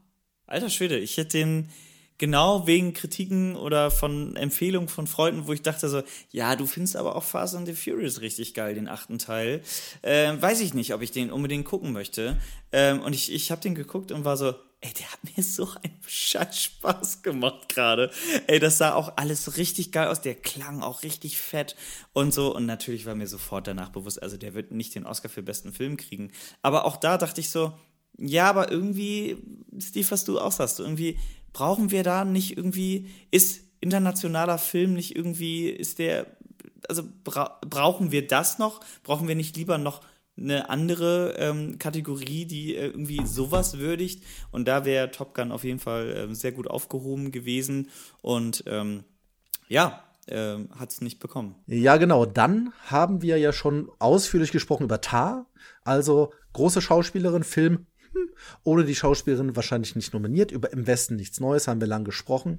Alter 0.46 0.68
Schwede, 0.68 0.98
ich 0.98 1.16
hätte 1.16 1.38
den 1.38 1.70
genau 2.18 2.66
wegen 2.66 2.92
Kritiken 2.92 3.56
oder 3.56 3.90
von 3.90 4.36
Empfehlungen 4.36 4.88
von 4.88 5.06
Freunden, 5.06 5.46
wo 5.46 5.52
ich 5.52 5.62
dachte 5.62 5.88
so, 5.88 6.02
ja, 6.30 6.56
du 6.56 6.66
findest 6.66 6.96
aber 6.96 7.16
auch 7.16 7.24
Fast 7.24 7.54
and 7.54 7.66
the 7.66 7.74
Furious 7.74 8.20
richtig 8.20 8.54
geil, 8.54 8.74
den 8.74 8.88
achten 8.88 9.18
Teil. 9.18 9.62
Ähm, 10.02 10.40
weiß 10.40 10.60
ich 10.60 10.74
nicht, 10.74 10.94
ob 10.94 11.02
ich 11.02 11.10
den 11.10 11.30
unbedingt 11.30 11.64
gucken 11.64 11.92
möchte. 11.92 12.38
Ähm, 12.72 13.00
und 13.00 13.14
ich, 13.14 13.32
ich 13.32 13.50
habe 13.50 13.60
den 13.60 13.74
geguckt 13.74 14.12
und 14.12 14.24
war 14.24 14.36
so, 14.36 14.54
ey, 14.82 14.92
der 14.92 15.10
hat 15.10 15.18
mir 15.36 15.42
so 15.44 15.68
einen 15.82 15.98
scheiß 16.06 16.60
Spaß 16.60 17.22
gemacht 17.22 17.68
gerade. 17.68 18.10
Ey, 18.46 18.58
das 18.58 18.78
sah 18.78 18.94
auch 18.94 19.16
alles 19.16 19.56
richtig 19.56 19.92
geil 19.92 20.08
aus, 20.08 20.20
der 20.20 20.34
klang 20.34 20.82
auch 20.82 21.02
richtig 21.02 21.38
fett 21.38 21.76
und 22.12 22.34
so. 22.34 22.54
Und 22.54 22.66
natürlich 22.66 23.06
war 23.06 23.14
mir 23.14 23.26
sofort 23.26 23.66
danach 23.66 23.90
bewusst, 23.90 24.22
also 24.22 24.36
der 24.36 24.54
wird 24.54 24.72
nicht 24.72 24.94
den 24.94 25.06
Oscar 25.06 25.28
für 25.28 25.42
besten 25.42 25.72
Film 25.72 25.96
kriegen. 25.96 26.30
Aber 26.60 26.84
auch 26.84 26.96
da 26.96 27.16
dachte 27.16 27.40
ich 27.40 27.50
so, 27.50 27.72
ja, 28.18 28.48
aber 28.48 28.70
irgendwie, 28.70 29.38
Steve, 29.78 30.10
was 30.10 30.24
du 30.24 30.38
auch 30.38 30.52
sagst, 30.52 30.80
irgendwie 30.80 31.18
brauchen 31.52 31.90
wir 31.90 32.02
da 32.02 32.24
nicht 32.24 32.56
irgendwie, 32.56 33.08
ist 33.30 33.64
internationaler 33.80 34.58
Film 34.58 34.94
nicht 34.94 35.16
irgendwie, 35.16 35.68
ist 35.68 35.98
der, 35.98 36.26
also 36.88 37.02
bra 37.24 37.58
brauchen 37.68 38.12
wir 38.12 38.26
das 38.26 38.58
noch? 38.58 38.80
Brauchen 39.02 39.28
wir 39.28 39.34
nicht 39.34 39.56
lieber 39.56 39.78
noch 39.78 40.02
eine 40.36 40.70
andere 40.70 41.34
ähm, 41.38 41.78
Kategorie, 41.78 42.46
die 42.46 42.76
äh, 42.76 42.86
irgendwie 42.86 43.26
sowas 43.26 43.78
würdigt? 43.78 44.24
Und 44.50 44.66
da 44.66 44.84
wäre 44.84 45.10
Top 45.10 45.34
Gun 45.34 45.52
auf 45.52 45.64
jeden 45.64 45.78
Fall 45.78 46.28
äh, 46.30 46.34
sehr 46.34 46.52
gut 46.52 46.68
aufgehoben 46.68 47.32
gewesen 47.32 47.90
und 48.22 48.64
ähm, 48.66 49.04
ja, 49.68 50.04
äh, 50.26 50.56
hat 50.76 50.90
es 50.90 51.00
nicht 51.00 51.18
bekommen. 51.18 51.56
Ja, 51.66 51.96
genau. 51.96 52.24
Dann 52.24 52.72
haben 52.86 53.22
wir 53.22 53.38
ja 53.38 53.52
schon 53.52 53.90
ausführlich 53.98 54.52
gesprochen 54.52 54.84
über 54.84 55.00
Tar, 55.00 55.46
also 55.84 56.32
große 56.52 56.80
Schauspielerin, 56.80 57.44
Film 57.44 57.86
ohne 58.64 58.84
die 58.84 58.94
Schauspielerin 58.94 59.56
wahrscheinlich 59.56 59.96
nicht 59.96 60.12
nominiert. 60.12 60.50
Über 60.52 60.72
Im 60.72 60.86
Westen 60.86 61.16
nichts 61.16 61.40
Neues 61.40 61.68
haben 61.68 61.80
wir 61.80 61.88
lang 61.88 62.04
gesprochen. 62.04 62.58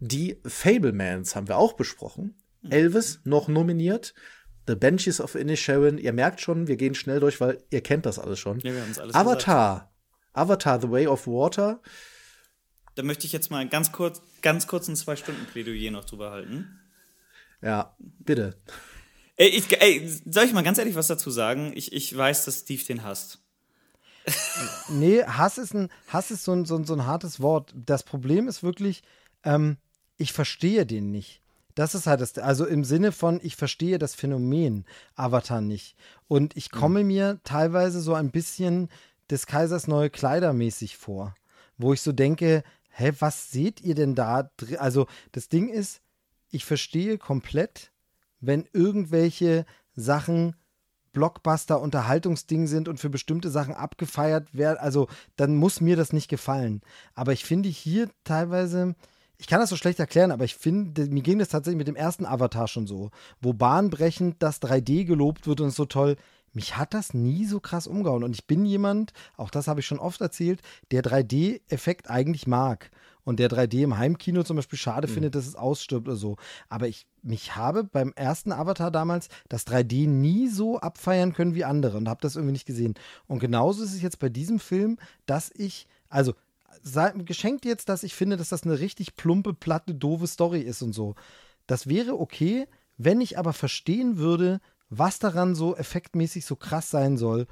Die 0.00 0.38
Fablemans 0.44 1.34
haben 1.34 1.48
wir 1.48 1.56
auch 1.56 1.74
besprochen. 1.74 2.36
Mhm. 2.62 2.72
Elvis 2.72 3.20
noch 3.24 3.48
nominiert. 3.48 4.14
The 4.66 4.74
Benches 4.74 5.20
of 5.20 5.34
Inisherin. 5.34 5.98
Ihr 5.98 6.12
merkt 6.12 6.40
schon, 6.40 6.68
wir 6.68 6.76
gehen 6.76 6.94
schnell 6.94 7.20
durch, 7.20 7.40
weil 7.40 7.62
ihr 7.70 7.80
kennt 7.80 8.06
das 8.06 8.18
alles 8.18 8.38
schon. 8.38 8.60
Ja, 8.60 8.72
alles 8.98 9.14
Avatar. 9.14 9.74
Gesagt. 9.74 9.92
Avatar, 10.34 10.80
The 10.80 10.90
Way 10.90 11.06
of 11.06 11.26
Water. 11.26 11.80
Da 12.94 13.02
möchte 13.02 13.26
ich 13.26 13.32
jetzt 13.32 13.50
mal 13.50 13.66
ganz 13.68 13.92
kurz, 13.92 14.20
ganz 14.42 14.66
kurz 14.66 14.88
ein 14.88 14.96
Zwei-Stunden-Plädoyer 14.96 15.90
noch 15.90 16.04
drüber 16.04 16.30
halten. 16.30 16.78
Ja, 17.62 17.96
bitte. 17.98 18.56
Ey, 19.36 19.48
ich, 19.48 19.80
ey, 19.80 20.08
soll 20.26 20.44
ich 20.44 20.52
mal 20.52 20.62
ganz 20.62 20.78
ehrlich 20.78 20.96
was 20.96 21.06
dazu 21.06 21.30
sagen? 21.30 21.72
Ich, 21.74 21.92
ich 21.92 22.16
weiß, 22.16 22.44
dass 22.44 22.60
Steve 22.60 22.84
den 22.84 23.04
hasst 23.04 23.40
nee, 24.88 25.22
Hass 25.24 25.58
ist, 25.58 25.74
ein, 25.74 25.88
Hass 26.08 26.30
ist 26.30 26.44
so, 26.44 26.52
ein, 26.52 26.64
so, 26.64 26.76
ein, 26.76 26.84
so 26.84 26.94
ein 26.94 27.06
hartes 27.06 27.40
Wort. 27.40 27.74
Das 27.74 28.02
Problem 28.02 28.48
ist 28.48 28.62
wirklich, 28.62 29.02
ähm, 29.44 29.76
ich 30.16 30.32
verstehe 30.32 30.86
den 30.86 31.10
nicht. 31.10 31.42
Das 31.74 31.94
ist 31.94 32.06
halt 32.08 32.20
das, 32.20 32.36
also 32.38 32.66
im 32.66 32.82
Sinne 32.82 33.12
von, 33.12 33.38
ich 33.42 33.54
verstehe 33.54 33.98
das 33.98 34.14
Phänomen 34.14 34.84
Avatar 35.14 35.60
nicht. 35.60 35.94
Und 36.26 36.56
ich 36.56 36.70
komme 36.70 37.02
mhm. 37.02 37.06
mir 37.06 37.40
teilweise 37.44 38.00
so 38.00 38.14
ein 38.14 38.30
bisschen 38.30 38.88
des 39.30 39.46
Kaisers 39.46 39.86
neue 39.86 40.10
Kleider 40.10 40.52
mäßig 40.52 40.96
vor, 40.96 41.34
wo 41.76 41.92
ich 41.92 42.00
so 42.00 42.12
denke, 42.12 42.64
hä, 42.90 43.12
was 43.20 43.52
seht 43.52 43.80
ihr 43.80 43.94
denn 43.94 44.14
da? 44.14 44.50
Also 44.78 45.06
das 45.32 45.48
Ding 45.48 45.68
ist, 45.68 46.00
ich 46.50 46.64
verstehe 46.64 47.18
komplett, 47.18 47.92
wenn 48.40 48.66
irgendwelche 48.72 49.66
Sachen 49.94 50.56
Blockbuster-Unterhaltungsding 51.12 52.66
sind 52.66 52.88
und 52.88 52.98
für 52.98 53.10
bestimmte 53.10 53.50
Sachen 53.50 53.74
abgefeiert 53.74 54.54
werden, 54.54 54.78
also 54.78 55.08
dann 55.36 55.56
muss 55.56 55.80
mir 55.80 55.96
das 55.96 56.12
nicht 56.12 56.28
gefallen. 56.28 56.82
Aber 57.14 57.32
ich 57.32 57.44
finde 57.44 57.68
hier 57.68 58.08
teilweise, 58.24 58.94
ich 59.38 59.46
kann 59.46 59.60
das 59.60 59.70
so 59.70 59.76
schlecht 59.76 59.98
erklären, 59.98 60.32
aber 60.32 60.44
ich 60.44 60.56
finde, 60.56 61.06
mir 61.06 61.22
ging 61.22 61.38
das 61.38 61.48
tatsächlich 61.48 61.78
mit 61.78 61.88
dem 61.88 61.96
ersten 61.96 62.26
Avatar 62.26 62.68
schon 62.68 62.86
so, 62.86 63.10
wo 63.40 63.52
bahnbrechend 63.52 64.36
das 64.40 64.60
3D 64.60 65.04
gelobt 65.04 65.46
wird 65.46 65.60
und 65.60 65.70
so 65.70 65.84
toll. 65.84 66.16
Mich 66.52 66.76
hat 66.76 66.94
das 66.94 67.14
nie 67.14 67.44
so 67.44 67.60
krass 67.60 67.86
umgehauen. 67.86 68.24
Und 68.24 68.34
ich 68.34 68.46
bin 68.46 68.64
jemand, 68.64 69.12
auch 69.36 69.50
das 69.50 69.68
habe 69.68 69.80
ich 69.80 69.86
schon 69.86 69.98
oft 69.98 70.20
erzählt, 70.20 70.60
der 70.90 71.02
3D-Effekt 71.02 72.10
eigentlich 72.10 72.46
mag 72.46 72.90
und 73.28 73.38
der 73.38 73.50
3D 73.50 73.82
im 73.82 73.98
Heimkino 73.98 74.42
zum 74.42 74.56
Beispiel 74.56 74.78
schade 74.78 75.06
mhm. 75.06 75.12
findet, 75.12 75.34
dass 75.34 75.46
es 75.46 75.54
ausstirbt 75.54 76.08
oder 76.08 76.16
so. 76.16 76.38
Aber 76.70 76.88
ich 76.88 77.06
mich 77.22 77.56
habe 77.56 77.84
beim 77.84 78.14
ersten 78.16 78.52
Avatar 78.52 78.90
damals 78.90 79.28
das 79.50 79.66
3D 79.66 80.08
nie 80.08 80.48
so 80.48 80.78
abfeiern 80.78 81.34
können 81.34 81.54
wie 81.54 81.64
andere 81.64 81.98
und 81.98 82.08
habe 82.08 82.22
das 82.22 82.36
irgendwie 82.36 82.52
nicht 82.52 82.64
gesehen. 82.64 82.94
Und 83.26 83.38
genauso 83.38 83.84
ist 83.84 83.92
es 83.92 84.00
jetzt 84.00 84.18
bei 84.18 84.30
diesem 84.30 84.58
Film, 84.58 84.96
dass 85.26 85.50
ich, 85.54 85.86
also 86.08 86.32
sei, 86.82 87.10
geschenkt 87.10 87.66
jetzt, 87.66 87.90
dass 87.90 88.02
ich 88.02 88.14
finde, 88.14 88.38
dass 88.38 88.48
das 88.48 88.62
eine 88.62 88.80
richtig 88.80 89.14
plumpe, 89.14 89.52
platte, 89.52 89.94
doofe 89.94 90.26
Story 90.26 90.62
ist 90.62 90.80
und 90.80 90.94
so. 90.94 91.14
Das 91.66 91.86
wäre 91.86 92.18
okay, 92.18 92.66
wenn 92.96 93.20
ich 93.20 93.36
aber 93.36 93.52
verstehen 93.52 94.16
würde, 94.16 94.58
was 94.88 95.18
daran 95.18 95.54
so 95.54 95.76
effektmäßig 95.76 96.46
so 96.46 96.56
krass 96.56 96.88
sein 96.90 97.18
soll 97.18 97.46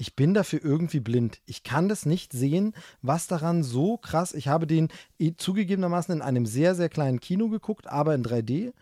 ich 0.00 0.16
bin 0.16 0.32
dafür 0.32 0.64
irgendwie 0.64 1.00
blind. 1.00 1.42
Ich 1.44 1.62
kann 1.62 1.90
das 1.90 2.06
nicht 2.06 2.32
sehen, 2.32 2.72
was 3.02 3.26
daran 3.26 3.62
so 3.62 3.98
krass. 3.98 4.32
Ich 4.32 4.48
habe 4.48 4.66
den 4.66 4.88
eh 5.18 5.34
zugegebenermaßen 5.36 6.14
in 6.14 6.22
einem 6.22 6.46
sehr, 6.46 6.74
sehr 6.74 6.88
kleinen 6.88 7.20
Kino 7.20 7.50
geguckt, 7.50 7.86
aber 7.86 8.14
in 8.14 8.24
3D. 8.24 8.72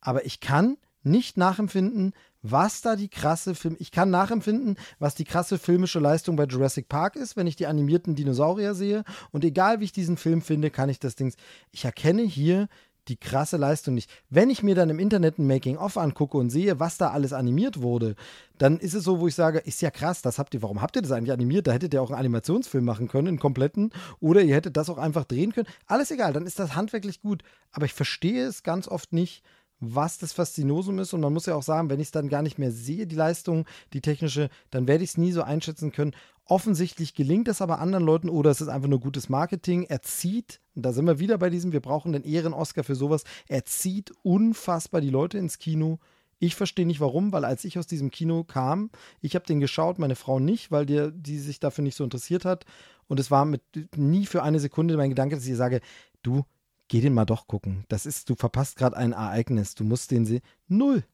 Aber 0.00 0.26
ich 0.26 0.40
kann 0.40 0.76
nicht 1.04 1.36
nachempfinden, 1.36 2.12
was 2.42 2.80
da 2.80 2.96
die 2.96 3.08
krasse 3.08 3.54
Film. 3.54 3.76
Ich 3.78 3.92
kann 3.92 4.10
nachempfinden, 4.10 4.76
was 4.98 5.14
die 5.14 5.24
krasse 5.24 5.58
filmische 5.58 6.00
Leistung 6.00 6.34
bei 6.34 6.44
Jurassic 6.44 6.88
Park 6.88 7.14
ist, 7.14 7.36
wenn 7.36 7.46
ich 7.46 7.54
die 7.54 7.68
animierten 7.68 8.16
Dinosaurier 8.16 8.74
sehe. 8.74 9.04
Und 9.30 9.44
egal 9.44 9.78
wie 9.78 9.84
ich 9.84 9.92
diesen 9.92 10.16
Film 10.16 10.42
finde, 10.42 10.70
kann 10.70 10.88
ich 10.88 10.98
das 10.98 11.14
Ding. 11.14 11.32
Ich 11.70 11.84
erkenne 11.84 12.22
hier 12.22 12.68
die 13.08 13.16
krasse 13.16 13.56
Leistung 13.56 13.94
nicht. 13.94 14.10
Wenn 14.30 14.50
ich 14.50 14.62
mir 14.62 14.74
dann 14.74 14.90
im 14.90 14.98
Internet 14.98 15.38
ein 15.38 15.46
Making-of 15.46 15.96
angucke 15.96 16.36
und 16.36 16.50
sehe, 16.50 16.78
was 16.78 16.98
da 16.98 17.10
alles 17.10 17.32
animiert 17.32 17.80
wurde, 17.80 18.14
dann 18.58 18.78
ist 18.78 18.94
es 18.94 19.04
so, 19.04 19.20
wo 19.20 19.28
ich 19.28 19.34
sage, 19.34 19.58
ist 19.58 19.82
ja 19.82 19.90
krass, 19.90 20.22
das 20.22 20.38
habt 20.38 20.54
ihr, 20.54 20.62
warum 20.62 20.82
habt 20.82 20.96
ihr 20.96 21.02
das 21.02 21.12
eigentlich 21.12 21.32
animiert? 21.32 21.66
Da 21.66 21.72
hättet 21.72 21.94
ihr 21.94 22.02
auch 22.02 22.10
einen 22.10 22.18
Animationsfilm 22.18 22.84
machen 22.84 23.08
können, 23.08 23.28
einen 23.28 23.38
kompletten, 23.38 23.92
oder 24.20 24.42
ihr 24.42 24.54
hättet 24.54 24.76
das 24.76 24.90
auch 24.90 24.98
einfach 24.98 25.24
drehen 25.24 25.52
können. 25.52 25.68
Alles 25.86 26.10
egal, 26.10 26.32
dann 26.32 26.46
ist 26.46 26.58
das 26.58 26.74
handwerklich 26.74 27.20
gut. 27.20 27.42
Aber 27.72 27.86
ich 27.86 27.94
verstehe 27.94 28.46
es 28.46 28.62
ganz 28.62 28.88
oft 28.88 29.12
nicht, 29.12 29.42
was 29.80 30.18
das 30.18 30.32
Faszinosum 30.32 30.98
ist. 30.98 31.12
Und 31.12 31.20
man 31.20 31.32
muss 31.32 31.46
ja 31.46 31.54
auch 31.54 31.62
sagen, 31.62 31.90
wenn 31.90 32.00
ich 32.00 32.08
es 32.08 32.12
dann 32.12 32.28
gar 32.28 32.42
nicht 32.42 32.58
mehr 32.58 32.72
sehe, 32.72 33.06
die 33.06 33.16
Leistung, 33.16 33.64
die 33.92 34.00
technische, 34.00 34.50
dann 34.70 34.88
werde 34.88 35.04
ich 35.04 35.10
es 35.10 35.18
nie 35.18 35.32
so 35.32 35.42
einschätzen 35.42 35.92
können. 35.92 36.14
Offensichtlich 36.50 37.12
gelingt 37.12 37.46
es 37.46 37.60
aber 37.60 37.78
anderen 37.78 38.04
Leuten 38.04 38.30
oder 38.30 38.50
es 38.50 38.62
ist 38.62 38.68
einfach 38.68 38.88
nur 38.88 39.00
gutes 39.00 39.28
Marketing. 39.28 39.84
Er 39.84 40.00
zieht, 40.00 40.60
und 40.74 40.82
da 40.82 40.94
sind 40.94 41.04
wir 41.04 41.18
wieder 41.18 41.36
bei 41.36 41.50
diesem, 41.50 41.72
wir 41.72 41.80
brauchen 41.80 42.14
den 42.14 42.24
Ehren-Oscar 42.24 42.84
für 42.84 42.94
sowas, 42.94 43.24
er 43.48 43.66
zieht 43.66 44.12
unfassbar 44.22 45.02
die 45.02 45.10
Leute 45.10 45.36
ins 45.36 45.58
Kino. 45.58 45.98
Ich 46.38 46.54
verstehe 46.54 46.86
nicht 46.86 47.00
warum, 47.00 47.32
weil 47.32 47.44
als 47.44 47.64
ich 47.64 47.78
aus 47.78 47.86
diesem 47.86 48.10
Kino 48.10 48.44
kam, 48.44 48.90
ich 49.20 49.34
habe 49.34 49.44
den 49.44 49.60
geschaut, 49.60 49.98
meine 49.98 50.16
Frau 50.16 50.38
nicht, 50.38 50.70
weil 50.70 50.86
die, 50.86 51.10
die 51.12 51.38
sich 51.38 51.60
dafür 51.60 51.84
nicht 51.84 51.96
so 51.96 52.04
interessiert 52.04 52.46
hat. 52.46 52.64
Und 53.08 53.20
es 53.20 53.30
war 53.30 53.44
mit 53.44 53.62
nie 53.96 54.24
für 54.24 54.42
eine 54.42 54.58
Sekunde 54.58 54.96
mein 54.96 55.10
Gedanke, 55.10 55.34
dass 55.34 55.46
ich 55.46 55.56
sage, 55.56 55.82
du, 56.22 56.44
geh 56.88 57.02
den 57.02 57.12
mal 57.12 57.26
doch 57.26 57.46
gucken. 57.46 57.84
Das 57.88 58.06
ist, 58.06 58.30
du 58.30 58.36
verpasst 58.36 58.76
gerade 58.76 58.96
ein 58.96 59.12
Ereignis. 59.12 59.74
Du 59.74 59.84
musst 59.84 60.10
den 60.10 60.24
sehen. 60.24 60.40
Null. 60.66 61.04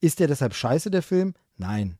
Ist 0.00 0.18
der 0.18 0.26
deshalb 0.26 0.54
scheiße, 0.54 0.90
der 0.90 1.02
Film? 1.02 1.34
Nein. 1.56 1.98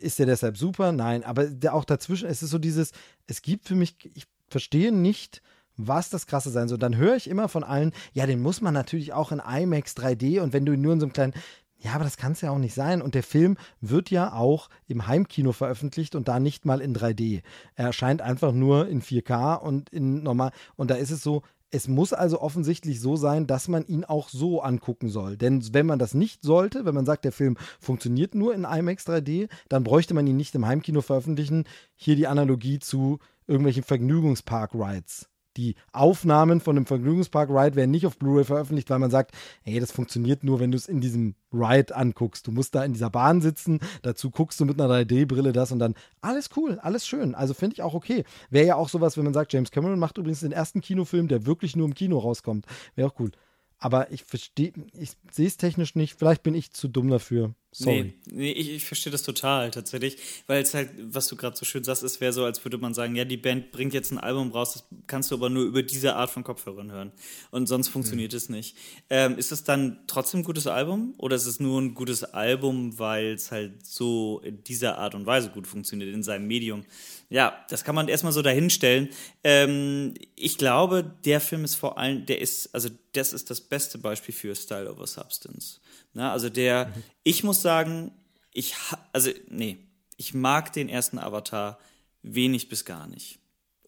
Ist 0.00 0.18
der 0.18 0.26
deshalb 0.26 0.56
super? 0.56 0.92
Nein. 0.92 1.24
Aber 1.24 1.48
auch 1.70 1.84
dazwischen, 1.84 2.28
es 2.28 2.42
ist 2.42 2.50
so 2.50 2.58
dieses, 2.58 2.92
es 3.26 3.42
gibt 3.42 3.66
für 3.66 3.74
mich, 3.74 3.96
ich 4.14 4.26
verstehe 4.48 4.92
nicht, 4.92 5.42
was 5.76 6.10
das 6.10 6.26
Krasse 6.26 6.50
sein 6.50 6.68
soll. 6.68 6.78
Dann 6.78 6.96
höre 6.96 7.16
ich 7.16 7.28
immer 7.28 7.48
von 7.48 7.64
allen, 7.64 7.92
ja, 8.12 8.26
den 8.26 8.40
muss 8.40 8.60
man 8.60 8.74
natürlich 8.74 9.12
auch 9.12 9.32
in 9.32 9.40
IMAX 9.40 9.96
3D 9.96 10.40
und 10.40 10.52
wenn 10.52 10.64
du 10.64 10.72
ihn 10.72 10.80
nur 10.80 10.94
in 10.94 11.00
so 11.00 11.06
einem 11.06 11.12
kleinen, 11.12 11.34
ja, 11.78 11.92
aber 11.92 12.04
das 12.04 12.16
kann 12.16 12.32
es 12.32 12.40
ja 12.40 12.50
auch 12.50 12.58
nicht 12.58 12.74
sein. 12.74 13.02
Und 13.02 13.14
der 13.14 13.22
Film 13.22 13.56
wird 13.80 14.10
ja 14.10 14.32
auch 14.32 14.70
im 14.88 15.06
Heimkino 15.06 15.52
veröffentlicht 15.52 16.14
und 16.14 16.26
da 16.28 16.40
nicht 16.40 16.64
mal 16.64 16.80
in 16.80 16.96
3D. 16.96 17.42
Er 17.74 17.86
erscheint 17.86 18.22
einfach 18.22 18.52
nur 18.52 18.88
in 18.88 19.02
4K 19.02 19.56
und 19.56 19.90
in 19.90 20.22
normal. 20.22 20.52
Und 20.76 20.90
da 20.90 20.94
ist 20.94 21.10
es 21.10 21.22
so, 21.22 21.42
es 21.76 21.88
muss 21.88 22.12
also 22.12 22.40
offensichtlich 22.40 23.00
so 23.00 23.16
sein, 23.16 23.46
dass 23.46 23.68
man 23.68 23.86
ihn 23.86 24.04
auch 24.04 24.30
so 24.30 24.62
angucken 24.62 25.08
soll. 25.08 25.36
Denn 25.36 25.62
wenn 25.72 25.86
man 25.86 25.98
das 25.98 26.14
nicht 26.14 26.42
sollte, 26.42 26.84
wenn 26.84 26.94
man 26.94 27.06
sagt, 27.06 27.24
der 27.24 27.32
Film 27.32 27.56
funktioniert 27.78 28.34
nur 28.34 28.54
in 28.54 28.64
IMAX 28.64 29.06
3D, 29.06 29.48
dann 29.68 29.84
bräuchte 29.84 30.14
man 30.14 30.26
ihn 30.26 30.36
nicht 30.36 30.54
im 30.54 30.66
Heimkino 30.66 31.02
veröffentlichen. 31.02 31.64
Hier 31.94 32.16
die 32.16 32.26
Analogie 32.26 32.78
zu 32.78 33.18
irgendwelchen 33.46 33.84
Vergnügungspark-Rides 33.84 35.28
die 35.56 35.74
Aufnahmen 35.92 36.60
von 36.60 36.76
einem 36.76 36.86
Vergnügungspark-Ride 36.86 37.76
werden 37.76 37.90
nicht 37.90 38.06
auf 38.06 38.18
Blu-ray 38.18 38.44
veröffentlicht, 38.44 38.90
weil 38.90 38.98
man 38.98 39.10
sagt, 39.10 39.32
hey, 39.62 39.80
das 39.80 39.92
funktioniert 39.92 40.44
nur, 40.44 40.60
wenn 40.60 40.70
du 40.70 40.76
es 40.76 40.88
in 40.88 41.00
diesem 41.00 41.34
Ride 41.52 41.94
anguckst. 41.96 42.46
Du 42.46 42.52
musst 42.52 42.74
da 42.74 42.84
in 42.84 42.92
dieser 42.92 43.10
Bahn 43.10 43.40
sitzen, 43.40 43.80
dazu 44.02 44.30
guckst 44.30 44.60
du 44.60 44.64
mit 44.64 44.80
einer 44.80 44.92
3D-Brille 44.92 45.52
das 45.52 45.72
und 45.72 45.78
dann 45.78 45.94
alles 46.20 46.50
cool, 46.56 46.78
alles 46.80 47.06
schön. 47.06 47.34
Also 47.34 47.54
finde 47.54 47.74
ich 47.74 47.82
auch 47.82 47.94
okay. 47.94 48.24
Wäre 48.50 48.66
ja 48.66 48.76
auch 48.76 48.88
sowas, 48.88 49.16
wenn 49.16 49.24
man 49.24 49.34
sagt, 49.34 49.52
James 49.52 49.70
Cameron 49.70 49.98
macht 49.98 50.18
übrigens 50.18 50.40
den 50.40 50.52
ersten 50.52 50.80
Kinofilm, 50.80 51.28
der 51.28 51.46
wirklich 51.46 51.76
nur 51.76 51.86
im 51.86 51.94
Kino 51.94 52.18
rauskommt. 52.18 52.66
Wäre 52.94 53.08
auch 53.08 53.18
cool. 53.18 53.30
Aber 53.78 54.10
ich 54.10 54.24
verstehe, 54.24 54.72
ich 54.92 55.12
sehe 55.30 55.46
es 55.46 55.56
technisch 55.56 55.94
nicht. 55.94 56.14
Vielleicht 56.18 56.42
bin 56.42 56.54
ich 56.54 56.72
zu 56.72 56.88
dumm 56.88 57.08
dafür. 57.08 57.54
Sorry. 57.78 58.14
Nee, 58.24 58.32
nee 58.32 58.52
ich, 58.52 58.70
ich 58.70 58.86
verstehe 58.86 59.10
das 59.10 59.22
total 59.22 59.70
tatsächlich, 59.70 60.16
weil 60.46 60.62
es 60.62 60.72
halt, 60.72 60.88
was 60.98 61.28
du 61.28 61.36
gerade 61.36 61.58
so 61.58 61.66
schön 61.66 61.84
sagst, 61.84 62.02
es 62.02 62.22
wäre 62.22 62.32
so, 62.32 62.42
als 62.42 62.64
würde 62.64 62.78
man 62.78 62.94
sagen, 62.94 63.14
ja, 63.16 63.26
die 63.26 63.36
Band 63.36 63.70
bringt 63.70 63.92
jetzt 63.92 64.12
ein 64.12 64.18
Album 64.18 64.50
raus, 64.50 64.72
das 64.72 64.84
kannst 65.06 65.30
du 65.30 65.34
aber 65.34 65.50
nur 65.50 65.64
über 65.64 65.82
diese 65.82 66.16
Art 66.16 66.30
von 66.30 66.42
Kopfhörern 66.42 66.90
hören 66.90 67.12
und 67.50 67.66
sonst 67.66 67.88
funktioniert 67.88 68.32
mhm. 68.32 68.36
es 68.38 68.48
nicht. 68.48 68.76
Ähm, 69.10 69.36
ist 69.36 69.52
es 69.52 69.62
dann 69.62 69.98
trotzdem 70.06 70.40
ein 70.40 70.44
gutes 70.44 70.66
Album 70.66 71.12
oder 71.18 71.36
ist 71.36 71.44
es 71.44 71.60
nur 71.60 71.78
ein 71.78 71.92
gutes 71.92 72.24
Album, 72.24 72.98
weil 72.98 73.34
es 73.34 73.52
halt 73.52 73.84
so 73.84 74.40
in 74.42 74.64
dieser 74.64 74.96
Art 74.96 75.14
und 75.14 75.26
Weise 75.26 75.50
gut 75.50 75.66
funktioniert 75.66 76.14
in 76.14 76.22
seinem 76.22 76.46
Medium? 76.46 76.86
Ja, 77.28 77.62
das 77.68 77.84
kann 77.84 77.94
man 77.94 78.08
erstmal 78.08 78.32
so 78.32 78.40
dahinstellen. 78.40 79.10
Ähm, 79.44 80.14
ich 80.34 80.56
glaube, 80.56 81.04
der 81.26 81.42
Film 81.42 81.64
ist 81.64 81.74
vor 81.74 81.98
allem, 81.98 82.24
der 82.24 82.40
ist, 82.40 82.74
also 82.74 82.88
das 83.12 83.34
ist 83.34 83.50
das 83.50 83.60
beste 83.60 83.98
Beispiel 83.98 84.34
für 84.34 84.54
Style 84.54 84.90
over 84.90 85.06
Substance. 85.06 85.80
Na, 86.16 86.32
also 86.32 86.48
der, 86.48 86.86
mhm. 86.86 87.02
ich 87.24 87.44
muss 87.44 87.60
sagen, 87.60 88.10
ich, 88.54 88.74
also, 89.12 89.30
nee, 89.50 89.76
ich 90.16 90.32
mag 90.32 90.72
den 90.72 90.88
ersten 90.88 91.18
Avatar 91.18 91.78
wenig 92.22 92.70
bis 92.70 92.86
gar 92.86 93.06
nicht. 93.06 93.38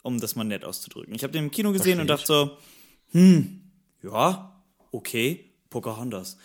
Um 0.02 0.20
das 0.20 0.36
mal 0.36 0.44
nett 0.44 0.62
auszudrücken. 0.62 1.14
Ich 1.14 1.22
habe 1.22 1.32
den 1.32 1.44
im 1.44 1.50
Kino 1.50 1.72
gesehen 1.72 2.00
und 2.00 2.06
dachte 2.06 2.26
so, 2.26 2.58
hm, 3.12 3.62
ja, 4.02 4.62
okay, 4.92 5.54
Pocahontas. 5.70 6.36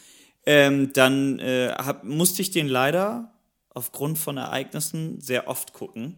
Ähm, 0.46 0.94
dann 0.94 1.40
äh, 1.40 1.74
hab, 1.78 2.06
musste 2.06 2.42
ich 2.42 2.52
den 2.52 2.70
leider 2.70 3.34
aufgrund 3.70 4.18
von 4.18 4.38
Ereignissen 4.38 5.20
sehr 5.20 5.50
oft 5.50 5.74
gucken. 5.74 6.16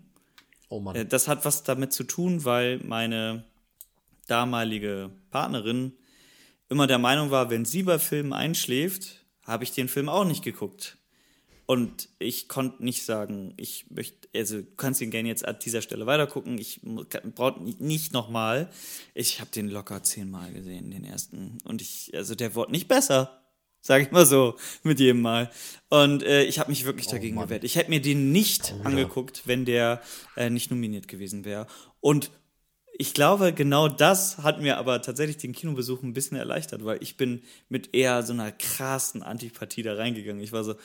Oh 0.70 0.80
Mann. 0.80 0.96
Äh, 0.96 1.06
das 1.08 1.28
hat 1.28 1.44
was 1.44 1.64
damit 1.64 1.92
zu 1.92 2.04
tun, 2.04 2.46
weil 2.46 2.82
meine 2.84 3.46
damalige 4.28 5.10
Partnerin 5.32 5.94
immer 6.70 6.86
der 6.86 7.00
Meinung 7.00 7.32
war, 7.32 7.50
wenn 7.50 7.66
sie 7.66 7.82
bei 7.82 7.98
Filmen 7.98 8.32
einschläft, 8.32 9.25
habe 9.46 9.64
ich 9.64 9.72
den 9.72 9.88
Film 9.88 10.10
auch 10.10 10.26
nicht 10.26 10.44
geguckt. 10.44 10.98
Und 11.68 12.10
ich 12.20 12.48
konnte 12.48 12.84
nicht 12.84 13.06
sagen, 13.06 13.54
ich 13.58 13.90
möchte, 13.90 14.28
also 14.36 14.58
du 14.58 14.68
kannst 14.78 15.02
ihn 15.02 15.10
gerne 15.10 15.30
jetzt 15.30 15.48
an 15.48 15.58
dieser 15.64 15.82
Stelle 15.82 16.06
weitergucken. 16.06 16.60
Ich 16.60 16.82
brauche 16.84 17.60
nicht 17.64 18.14
nochmal. 18.14 18.70
Ich 19.16 19.40
habe 19.40 19.50
den 19.50 19.70
locker 19.70 20.04
zehnmal 20.04 20.54
gesehen, 20.54 20.92
den 20.92 21.04
ersten. 21.04 21.58
Und 21.64 21.82
ich, 21.82 22.12
also 22.14 22.36
der 22.36 22.54
wurde 22.54 22.72
nicht 22.72 22.88
besser, 22.88 23.42
sage 23.82 24.04
ich 24.04 24.12
mal 24.12 24.28
so, 24.28 24.58
mit 24.84 25.00
jedem 25.00 25.22
Mal. 25.22 25.50
Und 25.90 26.22
äh, 26.22 26.44
ich 26.44 26.60
habe 26.60 26.70
mich 26.70 26.86
wirklich 26.86 27.08
oh, 27.08 27.12
dagegen 27.14 27.36
Mann. 27.36 27.46
gewehrt. 27.46 27.64
Ich 27.64 27.78
hätte 27.78 27.90
mir 27.90 28.02
den 28.02 28.32
nicht 28.32 28.76
oh, 28.78 28.84
angeguckt, 28.84 29.44
wenn 29.46 29.66
der 29.66 30.04
äh, 30.38 30.52
nicht 30.52 30.70
nominiert 30.70 31.08
gewesen 31.08 31.46
wäre. 31.46 31.66
Und 32.00 32.30
ich 32.98 33.14
glaube, 33.14 33.54
genau 33.54 33.88
das 33.88 34.40
hat 34.40 34.62
mir 34.62 34.78
aber 34.78 35.02
tatsächlich 35.02 35.38
den 35.38 35.54
Kinobesuch 35.54 36.02
ein 36.04 36.14
bisschen 36.14 36.38
erleichtert, 36.38 36.86
weil 36.86 37.02
ich 37.02 37.18
bin 37.18 37.42
mit 37.70 37.94
eher 37.94 38.24
so 38.24 38.34
einer 38.34 38.52
krassen 38.52 39.24
Antipathie 39.24 39.84
da 39.84 39.96
reingegangen. 39.96 40.42
Ich 40.42 40.52
war 40.52 40.64
so, 40.64 40.76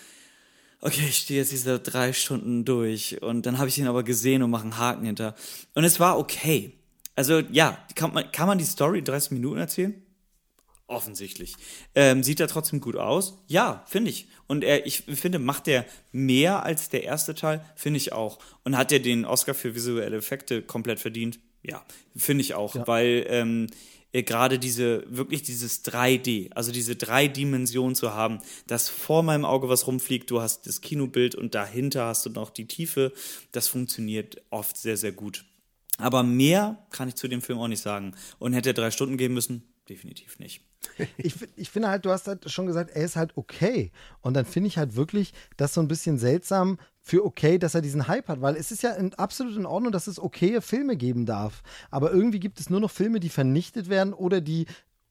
okay, 0.81 1.07
ich 1.09 1.19
stehe 1.19 1.41
jetzt 1.41 1.53
diese 1.53 1.79
drei 1.79 2.13
Stunden 2.13 2.65
durch 2.65 3.23
und 3.23 3.47
dann 3.47 3.59
habe 3.59 3.69
ich 3.69 3.79
ihn 3.79 3.87
aber 3.87 4.03
gesehen 4.03 4.43
und 4.43 4.51
mache 4.51 4.63
einen 4.63 4.79
Haken 4.79 5.05
hinter. 5.05 5.35
Und 5.75 5.85
es 5.85 6.01
war 6.01 6.19
okay. 6.19 6.73
Also 7.15 7.41
ja, 7.51 7.79
kann 7.95 8.13
man, 8.13 8.31
kann 8.33 8.47
man 8.47 8.59
die 8.59 8.65
Story 8.65 8.99
in 8.99 9.05
30 9.05 9.33
Minuten 9.33 9.59
erzählen? 9.59 10.03
Offensichtlich. 10.87 11.55
Ähm, 11.95 12.25
sieht 12.25 12.41
er 12.41 12.49
trotzdem 12.49 12.81
gut 12.81 12.97
aus? 12.97 13.39
Ja, 13.47 13.85
finde 13.87 14.11
ich. 14.11 14.27
Und 14.49 14.65
er, 14.65 14.87
ich 14.87 15.03
finde, 15.03 15.39
macht 15.39 15.69
er 15.69 15.87
mehr 16.11 16.65
als 16.65 16.89
der 16.89 17.05
erste 17.05 17.37
Teil? 17.37 17.65
Finde 17.77 17.99
ich 17.99 18.13
auch. 18.13 18.41
Und 18.65 18.77
hat 18.77 18.91
er 18.91 18.99
den 18.99 19.25
Oscar 19.25 19.55
für 19.55 19.77
visuelle 19.77 20.17
Effekte 20.17 20.63
komplett 20.63 20.99
verdient? 20.99 21.39
Ja, 21.63 21.85
finde 22.17 22.43
ich 22.43 22.55
auch, 22.55 22.75
ja. 22.75 22.87
weil 22.87 23.27
ähm, 23.29 23.67
äh, 24.13 24.23
gerade 24.23 24.59
diese, 24.59 25.05
wirklich 25.09 25.43
dieses 25.43 25.85
3D, 25.85 26.53
also 26.53 26.73
diese 26.73 26.97
drei 26.97 27.29
Dimensionen 27.29 27.95
zu 27.95 28.15
haben, 28.15 28.39
dass 28.67 28.89
vor 28.89 29.23
meinem 29.23 29.45
Auge 29.45 29.69
was 29.69 29.87
rumfliegt, 29.87 30.31
du 30.31 30.41
hast 30.41 30.67
das 30.67 30.81
Kinobild 30.81 31.35
und 31.35 31.55
dahinter 31.55 32.07
hast 32.07 32.27
du 32.27 32.31
noch 32.31 32.51
die 32.51 32.67
Tiefe, 32.67 33.13
das 33.53 33.69
funktioniert 33.69 34.43
oft 34.51 34.77
sehr, 34.77 34.97
sehr 34.97 35.13
gut. 35.13 35.45
Aber 35.99 36.23
mehr 36.23 36.79
kann 36.91 37.09
ich 37.09 37.15
zu 37.17 37.29
dem 37.29 37.43
Film 37.43 37.59
auch 37.59 37.69
nicht 37.69 37.83
sagen. 37.83 38.15
Und 38.39 38.55
hätte 38.55 38.71
er 38.71 38.75
drei 38.75 38.91
Stunden 38.91 39.19
geben 39.19 39.35
müssen? 39.35 39.65
Definitiv 39.89 40.39
nicht. 40.39 40.63
Ich, 41.19 41.35
ich 41.57 41.71
finde 41.71 41.89
halt, 41.89 42.07
du 42.07 42.11
hast 42.11 42.27
halt 42.27 42.51
schon 42.51 42.67
gesagt, 42.67 42.91
er 42.91 43.05
ist 43.05 43.17
halt 43.17 43.37
okay. 43.37 43.93
Und 44.23 44.35
dann 44.35 44.47
finde 44.47 44.69
ich 44.69 44.79
halt 44.79 44.97
wirklich 44.97 45.35
das 45.59 45.75
so 45.75 45.81
ein 45.83 45.89
bisschen 45.89 46.19
seltsam, 46.19 46.79
für 47.11 47.25
okay, 47.25 47.59
dass 47.59 47.75
er 47.75 47.81
diesen 47.81 48.07
Hype 48.07 48.29
hat, 48.29 48.41
weil 48.41 48.55
es 48.55 48.71
ist 48.71 48.85
ja 48.85 48.93
in, 48.93 49.13
absolut 49.15 49.57
in 49.57 49.67
Ordnung, 49.67 49.91
dass 49.91 50.07
es 50.07 50.21
okaye 50.21 50.61
Filme 50.61 50.97
geben 50.97 51.27
darf. 51.27 51.65
Aber 51.91 52.13
irgendwie 52.13 52.39
gibt 52.39 52.61
es 52.61 52.71
nur 52.71 52.79
noch 52.79 52.93
Filme, 52.93 53.19
die 53.19 53.31
vernichtet 53.31 53.89
werden 53.89 54.13
oder 54.15 54.41
die 54.41 54.67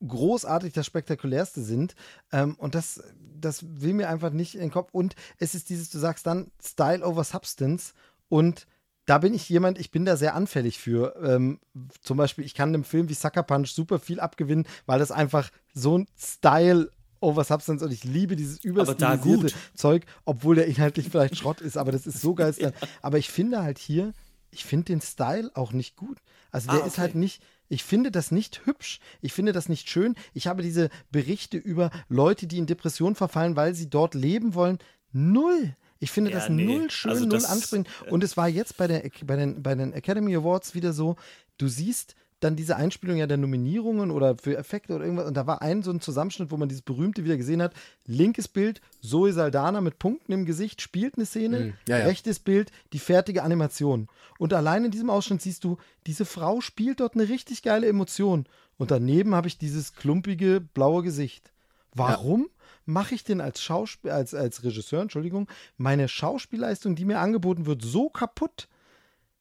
großartig 0.06 0.72
das 0.72 0.86
Spektakulärste 0.86 1.60
sind. 1.60 1.94
Ähm, 2.32 2.54
und 2.54 2.74
das, 2.74 3.02
das 3.38 3.66
will 3.82 3.92
mir 3.92 4.08
einfach 4.08 4.30
nicht 4.30 4.54
in 4.54 4.62
den 4.62 4.70
Kopf. 4.70 4.88
Und 4.92 5.14
es 5.36 5.54
ist 5.54 5.68
dieses, 5.68 5.90
du 5.90 5.98
sagst 5.98 6.26
dann, 6.26 6.50
Style 6.64 7.06
over 7.06 7.22
Substance. 7.22 7.92
Und 8.30 8.66
da 9.04 9.18
bin 9.18 9.34
ich 9.34 9.46
jemand, 9.50 9.78
ich 9.78 9.90
bin 9.90 10.06
da 10.06 10.16
sehr 10.16 10.34
anfällig 10.34 10.78
für. 10.78 11.16
Ähm, 11.22 11.60
zum 12.00 12.16
Beispiel, 12.16 12.46
ich 12.46 12.54
kann 12.54 12.70
einem 12.70 12.84
Film 12.84 13.10
wie 13.10 13.14
Sucker 13.14 13.42
Punch 13.42 13.72
super 13.72 13.98
viel 13.98 14.20
abgewinnen, 14.20 14.66
weil 14.86 15.00
das 15.00 15.10
einfach 15.10 15.50
so 15.74 15.98
ein 15.98 16.06
Style 16.16 16.90
Over 17.20 17.44
Substance 17.44 17.84
und 17.84 17.92
ich 17.92 18.04
liebe 18.04 18.36
dieses 18.36 18.64
überstilisierte 18.64 19.52
Zeug, 19.74 20.06
obwohl 20.24 20.56
der 20.56 20.66
inhaltlich 20.66 21.08
vielleicht 21.10 21.36
Schrott 21.36 21.60
ist, 21.60 21.76
aber 21.76 21.92
das 21.92 22.06
ist 22.06 22.20
so 22.20 22.34
geil. 22.34 22.54
ja. 22.58 22.72
Aber 23.02 23.18
ich 23.18 23.30
finde 23.30 23.62
halt 23.62 23.78
hier, 23.78 24.12
ich 24.50 24.64
finde 24.64 24.86
den 24.86 25.00
Style 25.00 25.50
auch 25.54 25.72
nicht 25.72 25.96
gut. 25.96 26.18
Also 26.50 26.68
der 26.68 26.76
ah, 26.76 26.78
okay. 26.78 26.88
ist 26.88 26.98
halt 26.98 27.14
nicht, 27.14 27.42
ich 27.68 27.84
finde 27.84 28.10
das 28.10 28.30
nicht 28.32 28.66
hübsch. 28.66 29.00
Ich 29.20 29.32
finde 29.32 29.52
das 29.52 29.68
nicht 29.68 29.88
schön. 29.88 30.16
Ich 30.34 30.46
habe 30.46 30.62
diese 30.62 30.90
Berichte 31.10 31.56
über 31.56 31.90
Leute, 32.08 32.46
die 32.46 32.58
in 32.58 32.66
Depression 32.66 33.14
verfallen, 33.14 33.54
weil 33.54 33.74
sie 33.74 33.88
dort 33.88 34.14
leben 34.14 34.54
wollen. 34.54 34.78
Null. 35.12 35.76
Ich 36.00 36.10
finde 36.10 36.30
ja, 36.30 36.38
das 36.38 36.48
nee. 36.48 36.64
null 36.64 36.90
schön, 36.90 37.10
also 37.10 37.26
null 37.26 37.44
ansprechend. 37.44 37.88
Äh 38.06 38.10
und 38.10 38.24
es 38.24 38.36
war 38.36 38.48
jetzt 38.48 38.76
bei, 38.76 38.86
der, 38.86 39.08
bei, 39.24 39.36
den, 39.36 39.62
bei 39.62 39.74
den 39.74 39.92
Academy 39.92 40.34
Awards 40.34 40.74
wieder 40.74 40.92
so, 40.92 41.16
du 41.58 41.68
siehst 41.68 42.16
dann 42.40 42.56
diese 42.56 42.76
Einspielung 42.76 43.16
ja 43.16 43.26
der 43.26 43.36
Nominierungen 43.36 44.10
oder 44.10 44.36
für 44.36 44.56
Effekte 44.56 44.94
oder 44.94 45.04
irgendwas. 45.04 45.26
Und 45.26 45.36
da 45.36 45.46
war 45.46 45.62
ein 45.62 45.82
so 45.82 45.90
ein 45.90 46.00
Zusammenschnitt, 46.00 46.50
wo 46.50 46.56
man 46.56 46.68
dieses 46.68 46.82
berühmte 46.82 47.24
wieder 47.24 47.36
gesehen 47.36 47.62
hat. 47.62 47.74
Linkes 48.06 48.48
Bild, 48.48 48.80
Zoe 49.02 49.32
Saldana 49.32 49.80
mit 49.80 49.98
Punkten 49.98 50.32
im 50.32 50.46
Gesicht 50.46 50.82
spielt 50.82 51.16
eine 51.16 51.26
Szene. 51.26 51.60
Mhm. 51.60 51.72
Ja, 51.86 51.98
ja. 51.98 52.04
Rechtes 52.06 52.38
Bild, 52.40 52.72
die 52.92 52.98
fertige 52.98 53.42
Animation. 53.42 54.08
Und 54.38 54.52
allein 54.52 54.86
in 54.86 54.90
diesem 54.90 55.10
Ausschnitt 55.10 55.42
siehst 55.42 55.64
du, 55.64 55.76
diese 56.06 56.24
Frau 56.24 56.60
spielt 56.60 57.00
dort 57.00 57.14
eine 57.14 57.28
richtig 57.28 57.62
geile 57.62 57.86
Emotion. 57.86 58.46
Und 58.78 58.90
daneben 58.90 59.34
habe 59.34 59.48
ich 59.48 59.58
dieses 59.58 59.94
klumpige 59.94 60.60
blaue 60.60 61.02
Gesicht. 61.02 61.52
Warum? 61.94 62.42
Ja 62.42 62.60
mache 62.86 63.14
ich 63.14 63.24
denn 63.24 63.40
als 63.40 63.62
Schauspiel, 63.62 64.10
als, 64.10 64.34
als 64.34 64.64
Regisseur, 64.64 65.02
Entschuldigung, 65.02 65.48
meine 65.76 66.08
Schauspielleistung, 66.08 66.96
die 66.96 67.04
mir 67.04 67.20
angeboten 67.20 67.66
wird, 67.66 67.82
so 67.82 68.08
kaputt, 68.08 68.68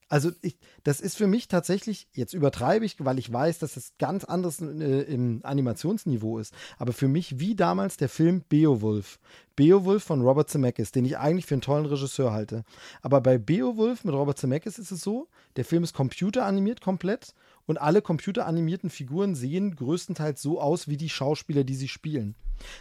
also 0.10 0.32
ich, 0.42 0.58
das 0.84 1.00
ist 1.00 1.18
für 1.18 1.28
mich 1.28 1.48
tatsächlich, 1.48 2.08
jetzt 2.14 2.34
übertreibe 2.34 2.84
ich, 2.84 2.96
weil 3.00 3.20
ich 3.20 3.32
weiß, 3.32 3.60
dass 3.60 3.78
es 3.78 3.94
ganz 4.00 4.24
anderes 4.24 4.60
äh, 4.60 5.02
im 5.04 5.42
Animationsniveau 5.44 6.40
ist, 6.40 6.54
aber 6.80 6.94
für 6.94 7.08
mich 7.08 7.40
wie 7.40 7.56
damals 7.56 7.96
der 7.96 8.10
Film 8.10 8.44
Beowulf. 8.50 9.20
Beowulf 9.56 10.04
von 10.04 10.22
Robert 10.22 10.50
Zemeckis, 10.50 10.92
den 10.92 11.06
ich 11.06 11.20
eigentlich 11.20 11.46
für 11.46 11.54
einen 11.54 11.62
tollen 11.62 11.86
Regisseur 11.86 12.32
halte. 12.32 12.64
Aber 13.02 13.22
bei 13.22 13.38
Beowulf 13.38 14.04
mit 14.04 14.16
Robert 14.16 14.40
Zemeckis 14.40 14.80
ist 14.80 14.92
es 14.92 15.02
so, 15.02 15.28
der 15.58 15.66
Film 15.66 15.84
ist 15.84 15.94
computeranimiert 15.94 16.82
komplett 16.82 17.36
und 17.68 17.80
alle 17.80 18.02
computeranimierten 18.02 18.90
Figuren 18.90 19.36
sehen 19.36 19.76
größtenteils 19.76 20.42
so 20.42 20.60
aus 20.60 20.88
wie 20.88 20.98
die 20.98 21.10
Schauspieler, 21.10 21.64
die 21.64 21.76
sie 21.76 21.88
spielen. 21.88 22.36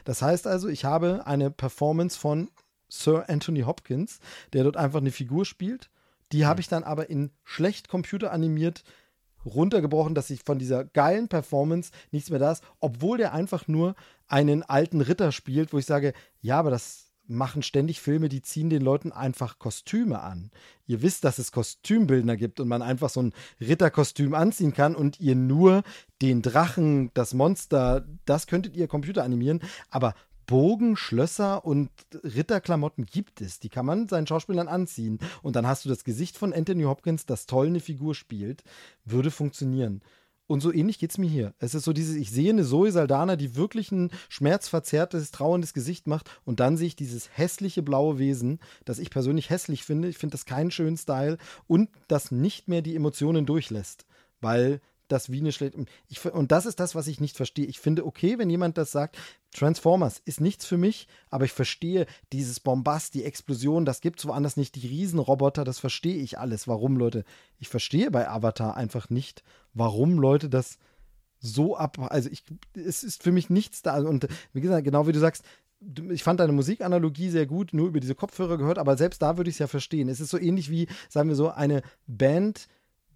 Das 0.05 0.23
heißt 0.23 0.47
also, 0.47 0.69
ich 0.69 0.87
habe 0.87 1.27
eine 1.27 1.51
Performance 1.51 2.19
von 2.19 2.49
Sir 2.89 3.29
Anthony 3.29 3.63
Hopkins, 3.63 4.19
der 4.55 4.65
dort 4.65 4.79
einfach 4.79 5.01
eine 5.01 5.11
Figur 5.11 5.45
spielt 5.45 5.91
die 6.33 6.47
habe 6.47 6.61
ich 6.61 6.69
dann 6.69 6.85
aber 6.85 7.11
in 7.11 7.31
schlecht 7.45 7.89
computeranimiert 7.89 8.85
runtergebrochen, 9.45 10.15
dass 10.15 10.31
ich 10.31 10.43
von 10.43 10.59
dieser 10.59 10.85
geilen 10.85 11.29
Performance 11.29 11.91
nichts 12.11 12.31
mehr 12.31 12.39
da 12.39 12.53
ist, 12.53 12.65
obwohl 12.81 13.19
der 13.19 13.33
einfach 13.33 13.69
nur 13.69 13.95
einen 14.27 14.63
alten 14.63 15.01
Ritter 15.01 15.33
spielt, 15.33 15.73
wo 15.73 15.79
ich 15.79 15.87
sage, 15.87 16.13
ja, 16.41 16.59
aber 16.59 16.71
das 16.71 17.09
machen 17.29 17.63
ständig 17.63 18.01
Filme, 18.01 18.29
die 18.29 18.41
ziehen 18.41 18.71
den 18.71 18.83
Leuten 18.83 19.13
einfach 19.13 19.59
Kostüme 19.59 20.21
an. 20.21 20.51
Ihr 20.87 21.03
wisst, 21.03 21.25
dass 21.25 21.39
es 21.39 21.53
Kostümbildner 21.53 22.37
gibt 22.37 22.59
und 22.59 22.69
man 22.69 22.81
einfach 22.81 23.11
so 23.11 23.21
ein 23.23 23.35
Ritterkostüm 23.61 24.35
anziehen 24.35 24.73
kann 24.73 24.97
und 24.97 25.21
ihr 25.21 25.35
nur 25.35 25.83
den 26.23 26.41
Drachen, 26.41 27.11
das 27.13 27.35
Monster, 27.35 28.07
das 28.25 28.47
könntet 28.47 28.77
ihr 28.77 28.89
Computer 28.89 29.25
animieren, 29.25 29.61
aber 29.91 30.15
Bogen, 30.49 30.97
Schlösser 30.97 31.65
und 31.65 31.91
Ritterklamotten 32.25 33.05
gibt 33.05 33.43
es. 33.43 33.60
Die 33.60 33.68
kann 33.68 33.86
man 33.86 34.09
seinen 34.09 34.27
Schauspielern 34.27 34.67
anziehen. 34.67 35.18
Und 35.43 35.55
dann 35.55 35.67
hast 35.67 35.85
du 35.85 35.91
das 35.91 36.05
Gesicht 36.05 36.39
von 36.39 36.55
Anthony 36.55 36.85
Hopkins, 36.85 37.27
das 37.27 37.47
toll 37.47 37.67
eine 37.67 37.81
Figur 37.81 38.15
spielt. 38.15 38.65
Würde 39.05 39.31
funktionieren. 39.31 40.01
Und 40.47 40.62
so 40.62 40.73
ähnlich 40.73 40.99
geht 40.99 41.10
es 41.10 41.18
mir 41.18 41.28
hier. 41.28 41.52
Es 41.59 41.75
ist 41.75 41.85
so 41.85 41.93
dieses, 41.93 42.17
ich 42.17 42.31
sehe 42.31 42.49
eine 42.51 42.65
Zoe 42.65 42.91
Saldana, 42.91 43.36
die 43.36 43.57
wirklich 43.57 43.93
ein 43.93 44.10
schmerzverzerrtes, 44.31 45.31
trauerndes 45.33 45.75
Gesicht 45.75 46.07
macht 46.07 46.31
und 46.44 46.60
dann 46.60 46.78
sehe 46.78 46.86
ich 46.86 46.97
dieses 46.97 47.28
hässliche 47.36 47.83
blaue 47.83 48.18
Wesen, 48.18 48.59
das 48.86 48.99
ich 48.99 49.10
persönlich 49.10 49.51
hässlich 49.51 49.85
finde. 49.85 50.09
Ich 50.09 50.17
finde 50.17 50.33
das 50.33 50.47
keinen 50.47 50.70
schönen 50.70 50.97
Style 50.97 51.36
und 51.67 51.91
das 52.09 52.31
nicht 52.31 52.67
mehr 52.67 52.81
die 52.81 52.97
Emotionen 52.97 53.44
durchlässt. 53.44 54.07
Weil 54.41 54.81
das 55.09 55.31
wie 55.31 55.41
eine 55.41 55.53
schlechte. 55.53 55.85
Ich, 56.09 56.25
und 56.25 56.53
das 56.53 56.67
ist 56.67 56.81
das, 56.81 56.95
was 56.95 57.07
ich 57.07 57.20
nicht 57.20 57.37
verstehe. 57.37 57.67
Ich 57.67 57.81
finde 57.81 58.07
okay, 58.07 58.39
wenn 58.39 58.51
jemand 58.51 58.78
das 58.78 58.93
sagt, 58.93 59.19
Transformers 59.53 60.20
ist 60.25 60.41
nichts 60.41 60.67
für 60.67 60.77
mich, 60.77 61.09
aber 61.31 61.45
ich 61.45 61.53
verstehe 61.53 62.07
dieses 62.33 62.61
Bombast, 62.61 63.15
die 63.15 63.25
Explosion, 63.25 63.85
das 63.85 64.01
gibt 64.01 64.20
es 64.20 64.27
woanders 64.27 64.57
nicht, 64.57 64.75
die 64.75 64.87
Riesenroboter, 64.87 65.65
das 65.65 65.78
verstehe 65.78 66.17
ich 66.17 66.39
alles. 66.39 66.69
Warum, 66.69 66.97
Leute? 66.97 67.25
Ich 67.59 67.69
verstehe 67.69 68.11
bei 68.11 68.28
Avatar 68.28 68.77
einfach 68.77 69.11
nicht, 69.11 69.43
warum 69.75 70.19
Leute 70.19 70.49
das 70.49 70.78
so 71.41 71.77
ab. 71.77 71.99
Also 71.99 72.28
ich, 72.31 72.45
es 72.75 73.05
ist 73.05 73.23
für 73.23 73.33
mich 73.33 73.51
nichts 73.51 73.83
da. 73.83 73.99
Und 73.99 74.28
wie 74.53 74.61
gesagt, 74.61 74.85
genau 74.85 75.07
wie 75.07 75.12
du 75.12 75.20
sagst, 75.20 75.45
ich 76.11 76.25
fand 76.25 76.41
deine 76.41 76.53
Musikanalogie 76.53 77.31
sehr 77.31 77.47
gut, 77.47 77.73
nur 77.73 77.89
über 77.89 78.01
diese 78.01 78.15
Kopfhörer 78.15 78.59
gehört, 78.59 78.78
aber 78.78 78.97
selbst 78.97 79.23
da 79.23 79.37
würde 79.37 79.49
ich 79.49 79.55
es 79.55 79.61
ja 79.61 79.69
verstehen. 79.69 80.09
Es 80.09 80.20
ist 80.20 80.31
so 80.31 80.39
ähnlich 80.39 80.70
wie, 80.70 80.89
sagen 81.09 81.28
wir 81.28 81.37
so, 81.37 81.51
eine 81.51 81.83
Band, 82.07 82.69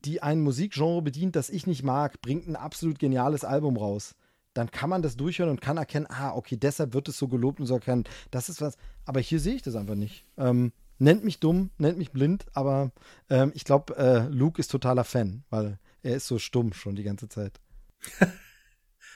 die 0.05 0.23
ein 0.23 0.41
Musikgenre 0.41 1.03
bedient, 1.03 1.37
das 1.37 1.51
ich 1.51 1.67
nicht 1.67 1.83
mag, 1.83 2.21
bringt 2.21 2.47
ein 2.49 2.57
absolut 2.57 2.99
geniales 2.99 3.45
Album 3.45 3.77
raus. 3.77 4.15
Dann 4.55 4.71
kann 4.71 4.91
man 4.91 5.03
das 5.03 5.17
durchhören 5.17 5.51
und 5.51 5.61
kann 5.61 5.79
erkennen, 5.79 6.07
ah, 6.09 6.35
okay, 6.35 6.57
deshalb 6.57 6.93
wird 6.93 7.09
es 7.09 7.19
so 7.19 7.29
gelobt 7.29 7.61
und 7.61 7.67
so 7.67 7.75
erkennen, 7.75 8.05
das 8.31 8.49
ist 8.49 8.61
was. 8.61 8.77
Aber 9.05 9.21
hier 9.21 9.41
sehe 9.41 9.55
ich 9.55 9.63
das 9.63 9.77
einfach 9.77 9.95
nicht. 9.95 10.25
Ähm, 10.37 10.73
nennt 10.99 11.25
mich 11.25 11.41
dumm, 11.41 11.71
nennt 11.79 11.99
mich 11.99 12.13
blind, 12.13 12.45
aber 12.53 12.93
ähm, 13.31 13.53
ich 13.55 13.65
glaube, 13.65 13.97
äh, 13.97 14.29
Luke 14.29 14.61
ist 14.61 14.71
totaler 14.71 15.05
Fan, 15.05 15.45
weil 15.51 15.79
er 16.03 16.17
ist 16.17 16.27
so 16.27 16.39
stumm 16.39 16.73
schon 16.73 16.97
die 16.97 17.03
ganze 17.03 17.29
Zeit. 17.29 17.61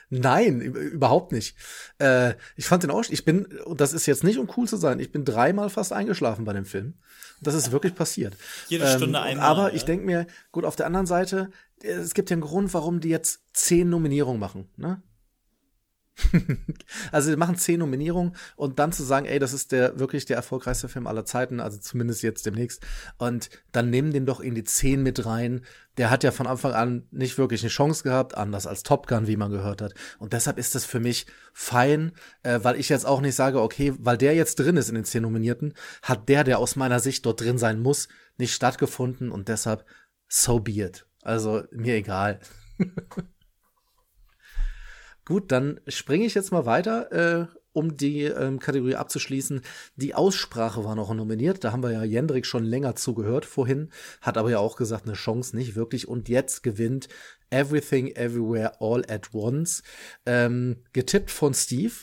Nein, 0.09 0.61
überhaupt 0.61 1.31
nicht. 1.31 1.57
Äh, 1.99 2.35
ich 2.55 2.65
fand 2.65 2.83
den 2.83 2.91
auch, 2.91 3.03
ich 3.09 3.25
bin, 3.25 3.45
und 3.65 3.81
das 3.81 3.93
ist 3.93 4.05
jetzt 4.05 4.23
nicht, 4.23 4.39
um 4.39 4.49
cool 4.55 4.67
zu 4.67 4.77
sein, 4.77 4.99
ich 4.99 5.11
bin 5.11 5.25
dreimal 5.25 5.69
fast 5.69 5.91
eingeschlafen 5.91 6.45
bei 6.45 6.53
dem 6.53 6.65
Film. 6.65 6.93
Das 7.41 7.53
ist 7.53 7.71
wirklich 7.71 7.93
passiert. 7.93 8.35
Jede 8.67 8.85
ähm, 8.85 8.97
Stunde 8.97 9.19
einmal. 9.19 9.45
Aber 9.45 9.73
ich 9.73 9.83
denke 9.83 10.05
mir, 10.05 10.27
gut, 10.51 10.65
auf 10.65 10.75
der 10.75 10.85
anderen 10.85 11.05
Seite, 11.05 11.51
es 11.83 12.13
gibt 12.13 12.29
ja 12.29 12.35
einen 12.35 12.41
Grund, 12.41 12.73
warum 12.73 12.99
die 13.01 13.09
jetzt 13.09 13.41
zehn 13.53 13.89
Nominierungen 13.89 14.39
machen. 14.39 14.69
Ne? 14.77 15.01
also 17.11 17.29
wir 17.29 17.37
machen 17.37 17.57
zehn 17.57 17.79
Nominierungen 17.79 18.35
und 18.55 18.79
dann 18.79 18.91
zu 18.91 19.03
sagen, 19.03 19.25
ey, 19.25 19.39
das 19.39 19.53
ist 19.53 19.71
der 19.71 19.99
wirklich 19.99 20.25
der 20.25 20.35
erfolgreichste 20.35 20.89
Film 20.89 21.07
aller 21.07 21.25
Zeiten, 21.25 21.59
also 21.59 21.77
zumindest 21.77 22.23
jetzt 22.23 22.45
demnächst. 22.45 22.85
Und 23.17 23.49
dann 23.71 23.89
nehmen 23.89 24.11
den 24.11 24.25
doch 24.25 24.39
in 24.39 24.55
die 24.55 24.63
zehn 24.63 25.03
mit 25.03 25.25
rein. 25.25 25.61
Der 25.97 26.09
hat 26.09 26.23
ja 26.23 26.31
von 26.31 26.47
Anfang 26.47 26.73
an 26.73 27.07
nicht 27.11 27.37
wirklich 27.37 27.61
eine 27.61 27.69
Chance 27.69 28.03
gehabt, 28.03 28.35
anders 28.35 28.67
als 28.67 28.83
Top 28.83 29.07
Gun, 29.07 29.27
wie 29.27 29.37
man 29.37 29.51
gehört 29.51 29.81
hat. 29.81 29.93
Und 30.19 30.33
deshalb 30.33 30.57
ist 30.57 30.75
das 30.75 30.85
für 30.85 30.99
mich 30.99 31.27
fein, 31.53 32.11
äh, 32.43 32.59
weil 32.63 32.79
ich 32.79 32.89
jetzt 32.89 33.05
auch 33.05 33.21
nicht 33.21 33.35
sage, 33.35 33.61
okay, 33.61 33.93
weil 33.99 34.17
der 34.17 34.35
jetzt 34.35 34.59
drin 34.59 34.77
ist 34.77 34.89
in 34.89 34.95
den 34.95 35.05
zehn 35.05 35.23
Nominierten, 35.23 35.73
hat 36.01 36.29
der, 36.29 36.43
der 36.43 36.59
aus 36.59 36.75
meiner 36.75 36.99
Sicht 36.99 37.25
dort 37.25 37.41
drin 37.41 37.57
sein 37.57 37.79
muss, 37.79 38.07
nicht 38.37 38.53
stattgefunden 38.53 39.31
und 39.31 39.47
deshalb 39.47 39.85
so 40.27 40.59
be 40.59 40.71
it. 40.71 41.05
Also 41.21 41.63
mir 41.71 41.95
egal. 41.95 42.39
Gut, 45.27 45.51
dann 45.51 45.81
springe 45.89 46.25
ich 46.25 46.35
jetzt 46.35 46.53
mal 46.53 46.65
weiter, 46.65 47.11
äh, 47.11 47.47
um 47.73 47.97
die 47.97 48.23
ähm, 48.23 48.59
Kategorie 48.59 48.95
abzuschließen. 48.95 49.59
Die 49.97 50.15
Aussprache 50.15 50.85
war 50.85 50.95
noch 50.95 51.13
nominiert. 51.13 51.65
Da 51.65 51.73
haben 51.73 51.83
wir 51.83 51.91
ja 51.91 52.05
Jendrik 52.05 52.45
schon 52.45 52.63
länger 52.63 52.95
zugehört 52.95 53.43
vorhin, 53.43 53.89
hat 54.21 54.37
aber 54.37 54.51
ja 54.51 54.59
auch 54.59 54.77
gesagt, 54.77 55.05
eine 55.05 55.15
Chance 55.15 55.53
nicht 55.53 55.75
wirklich. 55.75 56.07
Und 56.07 56.29
jetzt 56.29 56.63
gewinnt 56.63 57.09
Everything 57.49 58.07
Everywhere 58.15 58.79
All 58.79 59.03
at 59.09 59.33
Once. 59.33 59.83
Ähm, 60.25 60.77
getippt 60.93 61.29
von 61.29 61.53
Steve. 61.53 61.93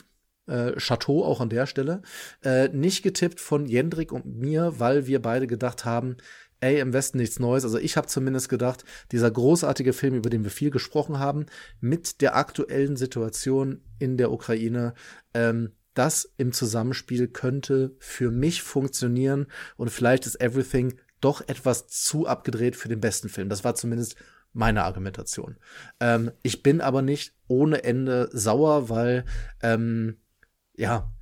Äh, 0.47 0.73
Chateau 0.77 1.25
auch 1.25 1.41
an 1.41 1.49
der 1.49 1.65
Stelle. 1.65 2.03
Äh, 2.43 2.69
nicht 2.69 3.03
getippt 3.03 3.41
von 3.41 3.65
Jendrik 3.65 4.13
und 4.13 4.27
mir, 4.27 4.75
weil 4.77 5.07
wir 5.07 5.23
beide 5.23 5.47
gedacht 5.47 5.87
haben, 5.87 6.19
ey, 6.65 6.81
im 6.81 6.95
Westen 6.95 7.19
nichts 7.19 7.39
Neues. 7.39 7.65
Also 7.65 7.79
ich 7.79 7.99
habe 7.99 8.07
zumindest 8.07 8.49
gedacht, 8.49 8.85
dieser 9.13 9.31
großartige 9.31 9.93
Film, 9.93 10.15
über 10.15 10.31
den 10.31 10.45
wir 10.45 10.51
viel 10.51 10.71
gesprochen 10.71 11.19
haben, 11.19 11.45
mit 11.81 12.23
der 12.23 12.37
aktuellen 12.37 12.97
Situation 12.97 13.83
in 13.99 14.17
der 14.17 14.33
Ukraine, 14.33 14.95
ähm, 15.35 15.73
das 15.93 16.33
im 16.39 16.53
Zusammenspiel 16.53 17.29
könnte 17.29 17.95
für 17.99 18.31
mich 18.31 18.63
funktionieren 18.63 19.47
und 19.77 19.91
vielleicht 19.91 20.27
ist 20.27 20.41
Everything 20.41 20.95
doch 21.21 21.47
etwas 21.47 21.87
zu 21.87 22.27
abgedreht 22.27 22.77
für 22.77 22.89
den 22.89 23.01
besten 23.01 23.29
Film. 23.29 23.51
Das 23.51 23.63
war 23.63 23.75
zumindest 23.75 24.17
meine 24.55 24.85
Argumentation. 24.85 25.59
Ähm, 26.01 26.31
ich 26.43 26.63
bin 26.63 26.81
aber 26.81 27.03
nicht 27.03 27.35
ohne 27.47 27.85
Ende 27.85 28.31
sauer, 28.33 28.89
weil 28.89 29.27
ähm, 29.63 30.17
ja, 30.77 31.13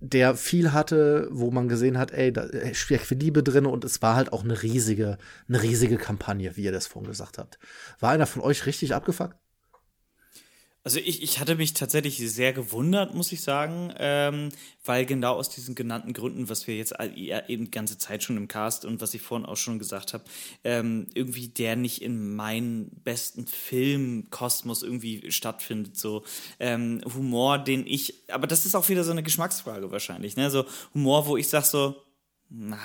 der 0.00 0.36
viel 0.36 0.72
hatte, 0.72 1.28
wo 1.30 1.50
man 1.50 1.68
gesehen 1.68 1.98
hat, 1.98 2.12
ey, 2.12 2.32
da 2.32 2.46
steckt 2.72 3.04
für 3.04 3.14
Liebe 3.14 3.42
drin 3.42 3.66
und 3.66 3.84
es 3.84 4.00
war 4.00 4.14
halt 4.14 4.32
auch 4.32 4.44
eine 4.44 4.62
riesige, 4.62 5.18
eine 5.48 5.62
riesige 5.62 5.96
Kampagne, 5.96 6.56
wie 6.56 6.62
ihr 6.62 6.72
das 6.72 6.86
vorhin 6.86 7.10
gesagt 7.10 7.38
habt. 7.38 7.58
War 8.00 8.10
einer 8.10 8.26
von 8.26 8.42
euch 8.42 8.66
richtig 8.66 8.94
abgefuckt? 8.94 9.36
Also 10.88 11.00
ich, 11.00 11.22
ich 11.22 11.38
hatte 11.38 11.54
mich 11.54 11.74
tatsächlich 11.74 12.16
sehr 12.16 12.54
gewundert, 12.54 13.14
muss 13.14 13.30
ich 13.30 13.42
sagen, 13.42 13.92
ähm, 13.98 14.48
weil 14.86 15.04
genau 15.04 15.34
aus 15.34 15.50
diesen 15.50 15.74
genannten 15.74 16.14
Gründen, 16.14 16.48
was 16.48 16.66
wir 16.66 16.78
jetzt 16.78 16.94
eben 16.98 17.66
die 17.66 17.70
ganze 17.70 17.98
Zeit 17.98 18.22
schon 18.22 18.38
im 18.38 18.48
Cast 18.48 18.86
und 18.86 19.02
was 19.02 19.12
ich 19.12 19.20
vorhin 19.20 19.44
auch 19.44 19.58
schon 19.58 19.78
gesagt 19.78 20.14
habe, 20.14 20.24
ähm, 20.64 21.06
irgendwie 21.12 21.48
der 21.48 21.76
nicht 21.76 22.00
in 22.00 22.34
meinen 22.34 22.88
besten 23.04 23.46
Filmkosmos 23.46 24.82
irgendwie 24.82 25.30
stattfindet. 25.30 25.98
So 25.98 26.24
ähm, 26.58 27.02
Humor, 27.14 27.58
den 27.58 27.86
ich, 27.86 28.24
aber 28.32 28.46
das 28.46 28.64
ist 28.64 28.74
auch 28.74 28.88
wieder 28.88 29.04
so 29.04 29.10
eine 29.10 29.22
Geschmacksfrage 29.22 29.90
wahrscheinlich, 29.90 30.38
ne? 30.38 30.50
So 30.50 30.64
Humor, 30.94 31.26
wo 31.26 31.36
ich 31.36 31.50
sag 31.50 31.66
so, 31.66 31.96
na, 32.48 32.78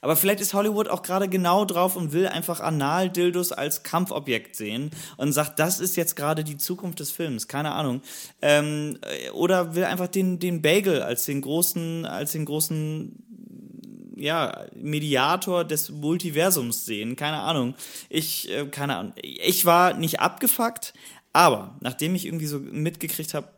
aber 0.00 0.16
vielleicht 0.16 0.40
ist 0.40 0.54
Hollywood 0.54 0.88
auch 0.88 1.02
gerade 1.02 1.28
genau 1.28 1.64
drauf 1.64 1.96
und 1.96 2.12
will 2.12 2.28
einfach 2.28 2.60
Anal-Dildos 2.60 3.52
als 3.52 3.82
Kampfobjekt 3.82 4.56
sehen 4.56 4.90
und 5.16 5.32
sagt, 5.32 5.58
das 5.58 5.80
ist 5.80 5.96
jetzt 5.96 6.16
gerade 6.16 6.44
die 6.44 6.56
Zukunft 6.56 7.00
des 7.00 7.10
Films, 7.10 7.48
keine 7.48 7.72
Ahnung. 7.72 8.02
Ähm, 8.42 8.98
oder 9.32 9.74
will 9.74 9.84
einfach 9.84 10.08
den, 10.08 10.38
den 10.38 10.62
Bagel 10.62 11.02
als 11.02 11.24
den 11.24 11.40
großen, 11.40 12.04
als 12.06 12.32
den 12.32 12.44
großen 12.44 13.26
ja, 14.16 14.64
Mediator 14.74 15.64
des 15.64 15.90
Multiversums 15.90 16.86
sehen. 16.86 17.16
Keine 17.16 17.40
Ahnung. 17.40 17.74
Ich, 18.08 18.50
äh, 18.50 18.66
keine 18.66 18.96
Ahnung. 18.96 19.12
Ich 19.22 19.66
war 19.66 19.94
nicht 19.94 20.20
abgefuckt, 20.20 20.94
aber 21.32 21.76
nachdem 21.80 22.14
ich 22.14 22.24
irgendwie 22.24 22.46
so 22.46 22.58
mitgekriegt 22.58 23.34
habe, 23.34 23.48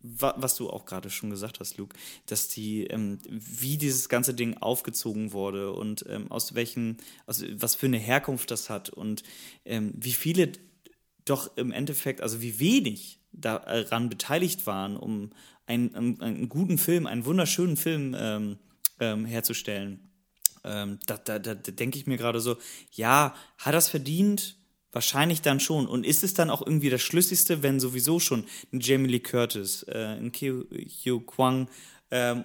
was 0.00 0.56
du 0.56 0.70
auch 0.70 0.84
gerade 0.84 1.10
schon 1.10 1.30
gesagt 1.30 1.60
hast, 1.60 1.76
Luke, 1.76 1.96
dass 2.26 2.48
die, 2.48 2.84
ähm, 2.86 3.18
wie 3.28 3.78
dieses 3.78 4.08
ganze 4.08 4.32
Ding 4.32 4.56
aufgezogen 4.58 5.32
wurde 5.32 5.72
und 5.72 6.04
ähm, 6.08 6.30
aus 6.30 6.54
welchen, 6.54 6.98
aus 7.26 7.44
was 7.54 7.74
für 7.74 7.86
eine 7.86 7.98
Herkunft 7.98 8.50
das 8.50 8.70
hat 8.70 8.90
und 8.90 9.22
ähm, 9.64 9.92
wie 9.96 10.12
viele 10.12 10.52
doch 11.24 11.56
im 11.56 11.72
Endeffekt, 11.72 12.20
also 12.20 12.40
wie 12.40 12.58
wenig 12.58 13.20
daran 13.32 14.08
beteiligt 14.08 14.66
waren, 14.66 14.96
um 14.96 15.30
einen, 15.66 15.94
einen, 15.94 16.20
einen 16.20 16.48
guten 16.48 16.78
Film, 16.78 17.06
einen 17.06 17.24
wunderschönen 17.24 17.76
Film 17.76 18.16
ähm, 18.18 18.58
ähm, 19.00 19.26
herzustellen. 19.26 20.10
Ähm, 20.64 20.98
da, 21.06 21.16
da, 21.18 21.38
da 21.38 21.54
denke 21.54 21.98
ich 21.98 22.06
mir 22.06 22.16
gerade 22.16 22.40
so, 22.40 22.56
ja, 22.92 23.34
hat 23.58 23.74
das 23.74 23.88
verdient? 23.88 24.57
Wahrscheinlich 24.92 25.42
dann 25.42 25.60
schon. 25.60 25.86
Und 25.86 26.06
ist 26.06 26.24
es 26.24 26.34
dann 26.34 26.50
auch 26.50 26.62
irgendwie 26.64 26.90
das 26.90 27.02
Schlüssigste, 27.02 27.62
wenn 27.62 27.80
sowieso 27.80 28.20
schon 28.20 28.44
ein 28.72 28.80
Jamie 28.80 29.08
Lee 29.08 29.20
Curtis, 29.20 29.82
äh, 29.84 30.16
ein 30.18 30.32
Hugh 30.32 31.20
Kwang 31.26 31.68
ähm, 32.10 32.44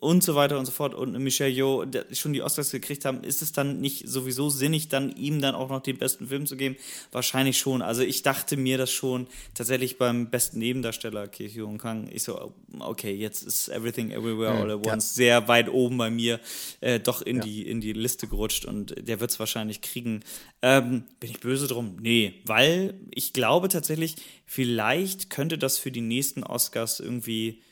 und, 0.00 0.22
so 0.22 0.34
weiter 0.34 0.58
und 0.58 0.66
so 0.66 0.72
fort 0.72 0.94
und 0.94 1.12
Michelle 1.18 1.50
Yeoh 1.50 1.86
schon 2.12 2.34
die 2.34 2.42
Oscars 2.42 2.70
gekriegt 2.70 3.04
haben, 3.06 3.24
ist 3.24 3.40
es 3.40 3.52
dann 3.52 3.80
nicht 3.80 4.06
sowieso 4.06 4.50
sinnig, 4.50 4.88
dann 4.88 5.10
ihm 5.16 5.40
dann 5.40 5.54
auch 5.54 5.70
noch 5.70 5.82
den 5.82 5.96
besten 5.96 6.28
Film 6.28 6.46
zu 6.46 6.56
geben? 6.56 6.76
Wahrscheinlich 7.10 7.56
schon. 7.56 7.80
Also 7.80 8.02
ich 8.02 8.22
dachte 8.22 8.56
mir 8.56 8.76
das 8.76 8.90
schon 8.90 9.28
tatsächlich 9.54 9.96
beim 9.96 10.30
besten 10.30 10.58
Nebendarsteller 10.58 11.26
Ki 11.26 11.48
Hyun 11.48 11.78
Kang. 11.78 12.08
Ich 12.12 12.24
so, 12.24 12.52
okay, 12.80 13.14
jetzt 13.14 13.42
ist 13.42 13.68
Everything 13.68 14.10
Everywhere 14.10 14.52
All 14.52 14.70
at 14.70 14.86
Once 14.86 15.10
ja. 15.10 15.14
sehr 15.14 15.48
weit 15.48 15.70
oben 15.70 15.96
bei 15.96 16.10
mir 16.10 16.38
äh, 16.80 17.00
doch 17.00 17.22
in 17.22 17.36
ja. 17.36 17.42
die 17.42 17.66
in 17.66 17.80
die 17.80 17.94
Liste 17.94 18.26
gerutscht 18.26 18.66
und 18.66 18.94
der 18.98 19.20
wird 19.20 19.30
es 19.30 19.38
wahrscheinlich 19.38 19.80
kriegen. 19.80 20.20
Ähm, 20.60 21.04
bin 21.18 21.30
ich 21.30 21.40
böse 21.40 21.66
drum? 21.66 21.96
Nee, 22.00 22.34
weil 22.44 22.94
ich 23.10 23.32
glaube 23.32 23.68
tatsächlich, 23.68 24.16
vielleicht 24.44 25.30
könnte 25.30 25.56
das 25.56 25.78
für 25.78 25.90
die 25.90 26.02
nächsten 26.02 26.44
Oscars 26.44 27.00
irgendwie 27.00 27.62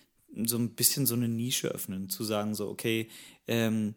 so 0.44 0.56
ein 0.56 0.70
bisschen 0.74 1.06
so 1.06 1.14
eine 1.14 1.28
Nische 1.28 1.68
öffnen, 1.68 2.08
zu 2.08 2.24
sagen 2.24 2.54
so, 2.54 2.68
okay, 2.68 3.08
ähm, 3.46 3.94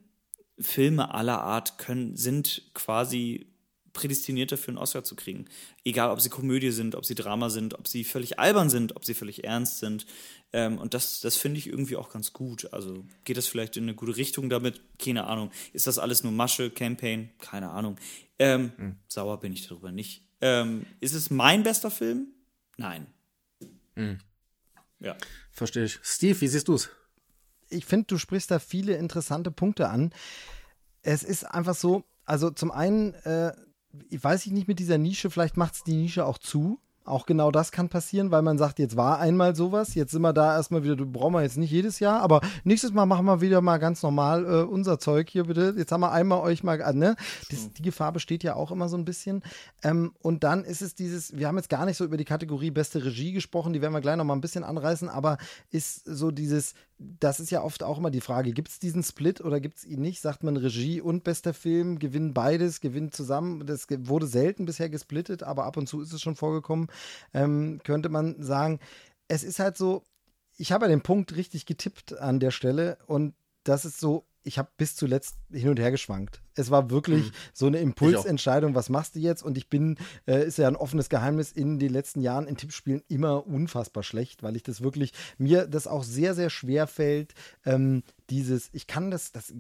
Filme 0.60 1.14
aller 1.14 1.42
Art 1.42 1.78
können, 1.78 2.16
sind 2.16 2.64
quasi 2.74 3.48
prädestiniert 3.94 4.52
dafür, 4.52 4.72
einen 4.72 4.80
Oscar 4.80 5.04
zu 5.04 5.16
kriegen. 5.16 5.46
Egal, 5.86 6.10
ob 6.10 6.20
sie 6.20 6.30
Komödie 6.30 6.72
sind, 6.72 6.96
ob 6.96 7.06
sie 7.06 7.16
Drama 7.16 7.50
sind, 7.50 7.76
ob 7.76 7.88
sie 7.88 8.04
völlig 8.04 8.40
albern 8.40 8.70
sind, 8.70 8.96
ob 8.96 9.06
sie 9.06 9.14
völlig 9.14 9.44
ernst 9.44 9.80
sind. 9.80 10.06
Ähm, 10.52 10.80
und 10.80 10.94
das, 10.94 11.22
das 11.22 11.38
finde 11.38 11.60
ich 11.60 11.68
irgendwie 11.68 11.96
auch 11.96 12.10
ganz 12.10 12.34
gut. 12.34 12.74
Also 12.74 13.06
geht 13.24 13.38
das 13.38 13.48
vielleicht 13.48 13.78
in 13.78 13.84
eine 13.84 13.94
gute 13.94 14.18
Richtung 14.18 14.50
damit? 14.50 14.82
Keine 14.98 15.26
Ahnung. 15.26 15.52
Ist 15.74 15.88
das 15.88 16.00
alles 16.00 16.24
nur 16.24 16.32
Masche, 16.32 16.72
Campaign? 16.72 17.30
Keine 17.40 17.70
Ahnung. 17.70 17.98
Ähm, 18.40 18.74
hm. 18.78 18.96
Sauer 19.08 19.40
bin 19.40 19.54
ich 19.54 19.68
darüber 19.68 19.92
nicht. 19.92 20.24
Ähm, 20.42 20.86
ist 21.00 21.14
es 21.14 21.30
mein 21.30 21.64
bester 21.64 21.92
Film? 21.92 22.28
Nein. 22.78 23.06
Hm. 23.96 24.18
Ja. 25.04 25.16
Verstehe 25.52 25.84
ich. 25.84 26.00
Steve, 26.02 26.40
wie 26.42 26.48
siehst 26.48 26.68
du 26.68 26.76
es? 26.76 26.90
Ich 27.70 27.86
finde, 27.86 28.06
du 28.08 28.18
sprichst 28.18 28.50
da 28.50 28.58
viele 28.58 28.96
interessante 28.96 29.52
Punkte 29.52 29.90
an. 29.90 30.14
Es 31.02 31.24
ist 31.24 31.44
einfach 31.44 31.76
so, 31.76 32.06
also 32.26 32.50
zum 32.50 32.72
einen, 32.72 33.14
äh, 33.26 33.54
ich 34.10 34.24
weiß 34.24 34.46
ich 34.46 34.52
nicht 34.54 34.68
mit 34.68 34.80
dieser 34.80 34.98
Nische, 34.98 35.30
vielleicht 35.30 35.58
macht 35.58 35.76
es 35.76 35.84
die 35.84 35.96
Nische 35.96 36.26
auch 36.26 36.38
zu. 36.38 36.80
Auch 37.06 37.26
genau 37.26 37.52
das 37.52 37.72
kann 37.74 37.90
passieren, 37.90 38.32
weil 38.32 38.42
man 38.42 38.58
sagt, 38.58 38.80
jetzt 38.80 38.96
war 38.96 39.20
einmal 39.20 39.56
sowas, 39.56 39.94
jetzt 39.94 40.12
sind 40.12 40.22
wir 40.22 40.32
da 40.32 40.56
erstmal 40.56 40.84
wieder, 40.84 40.96
du 40.96 41.06
brauchen 41.06 41.34
wir 41.34 41.42
jetzt 41.42 41.58
nicht 41.58 41.72
jedes 41.72 42.00
Jahr, 42.00 42.22
aber 42.22 42.40
nächstes 42.64 42.94
Mal 42.94 43.06
machen 43.06 43.26
wir 43.26 43.42
wieder 43.42 43.60
mal 43.62 43.78
ganz 43.78 44.04
normal 44.04 44.46
äh, 44.46 44.64
unser 44.64 45.00
Zeug 45.00 45.30
hier 45.30 45.46
bitte. 45.46 45.74
Jetzt 45.78 45.92
haben 45.92 46.00
wir 46.02 46.14
einmal 46.14 46.40
euch 46.40 46.64
mal, 46.64 46.80
äh, 46.80 46.94
ne? 46.94 47.16
Das, 47.50 47.74
die 47.74 47.82
Gefahr 47.82 48.14
besteht 48.14 48.44
ja 48.44 48.56
auch 48.56 48.72
immer 48.72 48.88
so 48.88 48.96
ein 48.96 49.04
bisschen. 49.04 49.44
Ähm, 49.84 50.14
und 50.22 50.46
dann 50.46 50.64
ist 50.64 50.82
es 50.82 50.96
dieses, 50.96 51.36
wir 51.36 51.48
haben 51.48 51.58
jetzt 51.58 51.70
gar 51.70 51.86
nicht 51.86 51.98
so 51.98 52.06
über 52.06 52.16
die 52.16 52.26
Kategorie 52.26 52.72
beste 52.72 53.04
Regie 53.04 53.34
gesprochen, 53.34 53.74
die 53.74 53.82
werden 53.82 53.94
wir 53.94 54.02
gleich 54.02 54.16
noch 54.16 54.24
mal 54.24 54.36
ein 54.36 54.42
bisschen 54.42 54.64
anreißen, 54.64 55.10
aber 55.10 55.38
ist 55.72 56.06
so 56.06 56.32
dieses, 56.32 56.74
das 57.20 57.40
ist 57.40 57.52
ja 57.52 57.64
oft 57.64 57.84
auch 57.84 57.98
immer 57.98 58.12
die 58.12 58.22
Frage, 58.22 58.54
gibt 58.54 58.70
es 58.70 58.80
diesen 58.80 59.04
Split 59.04 59.42
oder 59.42 59.60
gibt 59.60 59.78
es 59.78 59.86
ihn 59.86 60.02
nicht? 60.02 60.22
Sagt 60.22 60.44
man 60.44 60.58
Regie 60.58 61.02
und 61.02 61.24
bester 61.24 61.54
Film, 61.54 62.00
gewinnen 62.00 62.34
beides, 62.34 62.82
gewinnen 62.82 63.12
zusammen. 63.12 63.66
Das 63.66 63.88
wurde 63.90 64.28
selten 64.28 64.66
bisher 64.66 64.90
gesplittet, 64.90 65.44
aber 65.44 65.66
ab 65.66 65.78
und 65.78 65.88
zu 65.88 66.02
ist 66.02 66.14
es 66.14 66.22
schon 66.22 66.36
vorgekommen, 66.36 66.88
ähm, 67.34 67.82
könnte 67.84 68.10
man 68.10 68.42
sagen. 68.42 68.80
Es 69.28 69.44
ist 69.44 69.60
halt 69.60 69.78
so, 69.78 70.04
ich 70.58 70.72
habe 70.72 70.86
ja 70.86 70.90
den 70.90 71.02
Punkt 71.02 71.36
richtig 71.36 71.66
getippt 71.66 72.18
an 72.18 72.40
der 72.40 72.52
Stelle 72.52 72.98
und 73.08 73.34
das 73.64 73.86
ist 73.86 74.00
so, 74.00 74.26
ich 74.44 74.58
habe 74.58 74.70
bis 74.78 74.96
zuletzt 74.96 75.38
hin 75.52 75.70
und 75.70 75.80
her 75.80 75.92
geschwankt. 75.92 76.42
Es 76.56 76.70
war 76.70 76.90
wirklich 76.90 77.26
mhm. 77.26 77.32
so 77.54 77.66
eine 77.68 77.80
Impulsentscheidung, 77.80 78.76
was 78.76 78.90
machst 78.90 79.16
du 79.16 79.20
jetzt? 79.20 79.44
Und 79.44 79.58
ich 79.58 79.70
bin, 79.70 79.98
äh, 80.28 80.46
ist 80.46 80.58
ja 80.58 80.68
ein 80.68 80.76
offenes 80.76 81.10
Geheimnis, 81.10 81.52
in 81.52 81.80
den 81.80 81.92
letzten 81.92 82.22
Jahren 82.22 82.48
in 82.48 82.58
Tippspielen 82.58 83.02
immer 83.08 83.48
unfassbar 83.48 84.04
schlecht, 84.04 84.44
weil 84.44 84.56
ich 84.56 84.64
das 84.64 84.82
wirklich, 84.82 85.14
mir 85.38 85.66
das 85.66 85.88
auch 85.88 86.04
sehr, 86.04 86.36
sehr 86.36 86.50
schwer 86.50 86.88
fällt, 86.88 87.34
ähm, 87.66 88.04
dieses, 88.30 88.70
ich 88.74 88.88
kann 88.88 89.12
das, 89.12 89.32
das 89.32 89.54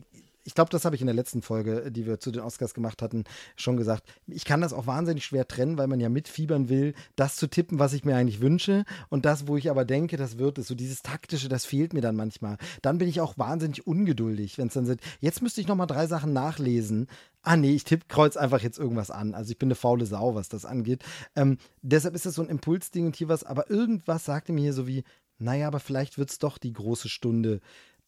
ich 0.44 0.56
glaube, 0.56 0.70
das 0.70 0.86
habe 0.86 0.96
ich 0.96 1.02
in 1.02 1.08
der 1.08 1.16
letzten 1.16 1.42
Folge, 1.42 1.92
die 1.92 2.06
wir 2.06 2.20
zu 2.20 2.32
den 2.32 2.42
Oscars 2.42 2.74
gemacht 2.74 3.02
hatten, 3.02 3.24
schon 3.56 3.78
gesagt. 3.78 4.04
Ich 4.28 4.46
kann 4.46 4.62
das 4.62 4.74
auch 4.74 4.88
wahnsinnig 4.88 5.26
schwer 5.26 5.48
trennen, 5.48 5.78
weil 5.78 5.88
man 5.88 6.00
ja 6.00 6.10
mitfiebern 6.10 6.70
will, 6.70 6.94
das 7.16 7.36
zu 7.36 7.48
tippen, 7.48 7.80
was 7.80 7.94
ich 7.94 8.04
mir 8.04 8.16
eigentlich 8.16 8.42
wünsche 8.42 8.84
und 9.10 9.26
das, 9.26 9.48
wo 9.48 9.58
ich 9.58 9.70
aber 9.70 9.86
denke, 9.86 10.18
das 10.18 10.38
wird 10.38 10.58
es. 10.58 10.68
So 10.68 10.76
dieses 10.76 11.02
taktische, 11.02 11.50
das 11.50 11.66
fehlt 11.66 11.94
mir 11.94 12.02
dann 12.02 12.16
manchmal. 12.16 12.58
Dann 12.82 12.98
bin 12.98 13.08
ich 13.08 13.22
auch 13.22 13.38
wahnsinnig 13.38 13.88
ungeduldig, 13.88 14.58
wenn 14.58 14.68
es 14.68 14.74
dann 14.74 14.86
sind. 14.86 15.02
Jetzt 15.20 15.42
müsste 15.42 15.62
ich 15.62 15.68
noch 15.68 15.76
mal 15.76 15.86
drei 15.86 16.08
Sachen 16.08 16.34
nachlesen. 16.34 17.08
Ah 17.42 17.58
nee, 17.58 17.72
ich 17.72 17.84
tippe 17.84 18.06
kreuz 18.08 18.38
einfach 18.38 18.62
jetzt 18.62 18.80
irgendwas 18.80 19.12
an. 19.12 19.34
Also 19.34 19.52
ich 19.52 19.60
bin 19.60 19.68
eine 19.68 19.76
faule 19.76 20.06
Sau, 20.06 20.36
was 20.36 20.50
das 20.50 20.66
angeht. 20.66 21.04
Ähm, 21.36 21.58
deshalb 21.82 22.16
ist 22.16 22.26
das 22.26 22.36
so 22.36 22.42
ein 22.42 22.50
Impulsding 22.50 23.06
und 23.06 23.16
hier 23.16 23.28
was. 23.28 23.44
Aber 23.44 23.70
irgendwas 23.70 24.26
sagte 24.26 24.54
mir 24.54 24.62
hier 24.62 24.74
so 24.74 24.88
wie, 24.88 25.04
naja, 25.40 25.68
aber 25.68 25.80
vielleicht 25.80 26.18
wird 26.18 26.30
es 26.30 26.40
doch 26.40 26.58
die 26.58 26.74
große 26.74 27.10
Stunde 27.10 27.60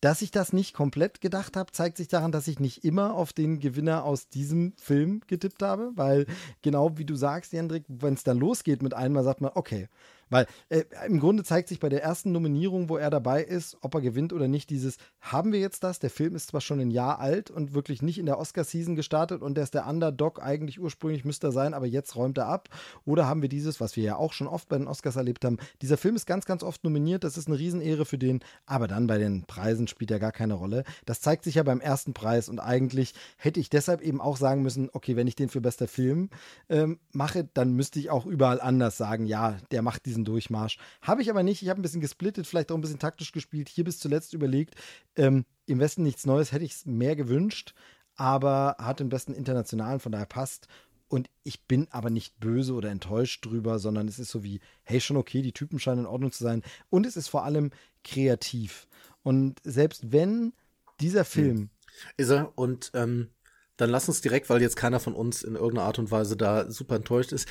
dass 0.02 0.22
ich 0.22 0.32
das 0.32 0.54
nicht 0.54 0.74
komplett 0.74 1.22
gedacht 1.22 1.58
habe, 1.58 1.72
zeigt 1.72 1.98
sich 1.98 2.08
daran, 2.08 2.32
dass 2.32 2.48
ich 2.48 2.60
nicht 2.60 2.84
immer 2.84 3.14
auf 3.14 3.34
den 3.34 3.60
Gewinner 3.60 4.04
aus 4.04 4.30
diesem 4.30 4.74
Film 4.78 5.22
getippt 5.28 5.64
habe, 5.64 5.92
weil 5.96 6.26
genau 6.62 6.98
wie 6.98 7.06
du 7.06 7.16
sagst, 7.16 7.54
Jendrik, 7.54 7.86
wenn 7.88 8.14
es 8.14 8.24
dann 8.24 8.38
losgeht 8.38 8.84
mit 8.84 8.94
einmal, 8.94 9.24
sagt 9.24 9.42
man, 9.42 9.52
okay, 9.56 9.88
weil 10.30 10.48
äh, 10.70 10.84
im 11.08 11.20
Grunde 11.20 11.44
zeigt 11.44 11.70
sich 11.70 11.80
bei 11.80 11.90
der 11.90 12.04
ersten 12.04 12.32
Nominierung, 12.32 12.90
wo 12.90 12.98
er 12.98 13.10
dabei 13.10 13.44
ist, 13.44 13.78
ob 13.82 13.96
er 13.96 14.02
gewinnt 14.02 14.34
oder 14.34 14.48
nicht, 14.48 14.70
dieses, 14.70 14.98
haben 15.22 15.52
wir 15.52 15.60
jetzt 15.60 15.84
das? 15.84 16.00
Der 16.00 16.10
Film 16.10 16.36
ist 16.36 16.50
zwar 16.50 16.62
schon 16.62 16.80
ein 16.80 16.92
Jahr 16.92 17.20
alt 17.20 17.52
und 17.52 17.74
wirklich 17.74 18.02
nicht 18.02 18.18
in 18.18 18.26
der 18.26 18.40
Oscar-Season 18.40 18.96
gestartet 18.96 19.42
und 19.42 19.56
der 19.56 19.64
ist 19.64 19.74
der 19.74 19.88
Underdog, 19.88 20.42
eigentlich 20.42 20.80
ursprünglich 20.80 21.26
müsste 21.26 21.48
er 21.48 21.52
sein, 21.52 21.74
aber 21.74 21.86
jetzt 21.86 22.16
räumt 22.16 22.38
er 22.38 22.48
ab. 22.48 22.70
Oder 23.06 23.28
haben 23.28 23.42
wir 23.42 23.50
dieses, 23.50 23.80
was 23.80 23.96
wir 23.96 24.04
ja 24.04 24.16
auch 24.16 24.34
schon 24.34 24.48
oft 24.48 24.70
bei 24.70 24.78
den 24.78 24.88
Oscars 24.88 25.16
erlebt 25.16 25.46
haben, 25.46 25.58
dieser 25.82 25.98
Film 25.98 26.16
ist 26.16 26.26
ganz, 26.26 26.46
ganz 26.46 26.64
oft 26.64 26.84
nominiert, 26.84 27.24
das 27.24 27.38
ist 27.38 27.48
eine 27.48 27.60
Riesenehre 27.60 28.06
für 28.06 28.18
den, 28.18 28.42
aber 28.66 28.88
dann 28.88 29.08
bei 29.08 29.18
den 29.18 29.46
Preisen 29.46 29.88
spielt 29.88 30.12
er 30.12 30.20
gar 30.20 30.32
keine 30.32 30.56
Rolle. 30.56 30.84
Das 31.06 31.22
zeigt 31.22 31.44
sich 31.44 31.56
ja 31.56 31.64
beim 31.64 31.82
ersten 31.82 32.14
Preis 32.14 32.50
und 32.50 32.60
eigentlich 32.60 33.14
hätte 33.38 33.60
ich 33.60 33.70
deshalb 33.70 34.02
eben 34.02 34.22
auch 34.22 34.38
sagen 34.38 34.62
müssen, 34.62 34.90
okay, 34.94 35.16
wenn 35.16 35.28
ich 35.28 35.36
den 35.36 35.50
für 35.50 35.62
bester 35.62 35.88
Film 35.88 36.30
ähm, 36.70 37.00
mache, 37.12 37.48
dann 37.54 37.74
müsste 37.74 38.00
ich 38.00 38.10
auch 38.10 38.26
überall 38.26 38.62
anders 38.62 38.98
sagen, 38.98 39.26
ja, 39.26 39.58
der 39.72 39.82
macht 39.82 40.06
diesen 40.06 40.15
Durchmarsch. 40.24 40.78
Habe 41.02 41.22
ich 41.22 41.30
aber 41.30 41.44
nicht. 41.44 41.62
Ich 41.62 41.70
habe 41.70 41.82
ein 41.82 41.82
bisschen 41.82 42.02
gesplittet, 42.02 42.48
vielleicht 42.48 42.72
auch 42.72 42.76
ein 42.76 42.82
bisschen 42.82 43.00
taktisch 43.00 43.32
gespielt. 43.32 43.68
Hier 43.68 43.84
bis 43.84 44.00
zuletzt 44.00 44.34
überlegt, 44.34 44.76
ähm, 45.16 45.46
im 45.66 45.80
Westen 45.80 46.04
nichts 46.04 46.26
Neues, 46.26 46.52
hätte 46.52 46.64
ich 46.64 46.74
es 46.74 46.86
mehr 46.86 47.16
gewünscht, 47.16 47.74
aber 48.16 48.76
hat 48.80 49.00
den 49.00 49.10
besten 49.10 49.34
internationalen, 49.34 50.00
von 50.00 50.12
daher 50.12 50.28
passt. 50.28 50.68
Und 51.08 51.30
ich 51.44 51.66
bin 51.66 51.88
aber 51.92 52.10
nicht 52.10 52.40
böse 52.40 52.74
oder 52.74 52.90
enttäuscht 52.90 53.46
drüber, 53.46 53.80
sondern 53.80 54.08
es 54.08 54.20
ist 54.20 54.32
so 54.32 54.44
wie, 54.44 54.60
hey, 54.84 55.02
schon 55.02 55.18
okay, 55.18 55.42
die 55.42 55.54
Typen 55.54 55.80
scheinen 55.80 56.02
in 56.02 56.06
Ordnung 56.06 56.32
zu 56.32 56.44
sein. 56.44 56.64
Und 56.90 57.06
es 57.06 57.16
ist 57.18 57.28
vor 57.28 57.44
allem 57.44 57.72
kreativ. 58.04 58.88
Und 59.24 59.60
selbst 59.64 60.12
wenn 60.12 60.54
dieser 61.00 61.22
hm. 61.22 61.26
Film. 61.26 61.70
Ist 62.18 62.30
er 62.30 62.58
und 62.58 62.92
ähm, 62.94 63.30
dann 63.78 63.90
lass 63.90 64.08
uns 64.08 64.22
direkt, 64.22 64.50
weil 64.50 64.62
jetzt 64.62 64.76
keiner 64.76 65.00
von 65.00 65.14
uns 65.14 65.44
in 65.44 65.56
irgendeiner 65.56 65.88
Art 65.88 66.00
und 66.00 66.12
Weise 66.12 66.38
da 66.38 66.70
super 66.70 66.96
enttäuscht 66.96 67.32
ist. 67.32 67.48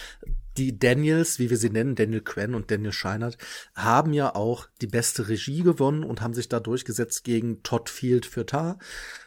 Die 0.56 0.78
Daniels, 0.78 1.38
wie 1.38 1.50
wir 1.50 1.56
sie 1.56 1.70
nennen, 1.70 1.94
Daniel 1.94 2.22
Quinn 2.22 2.54
und 2.54 2.70
Daniel 2.70 2.92
Scheinert, 2.92 3.36
haben 3.74 4.12
ja 4.12 4.34
auch 4.34 4.68
die 4.80 4.86
beste 4.86 5.28
Regie 5.28 5.62
gewonnen 5.62 6.04
und 6.04 6.20
haben 6.20 6.34
sich 6.34 6.48
da 6.48 6.60
durchgesetzt 6.60 7.24
gegen 7.24 7.62
Todd 7.62 7.90
Field 7.90 8.24
für 8.26 8.46
Tar. 8.46 8.78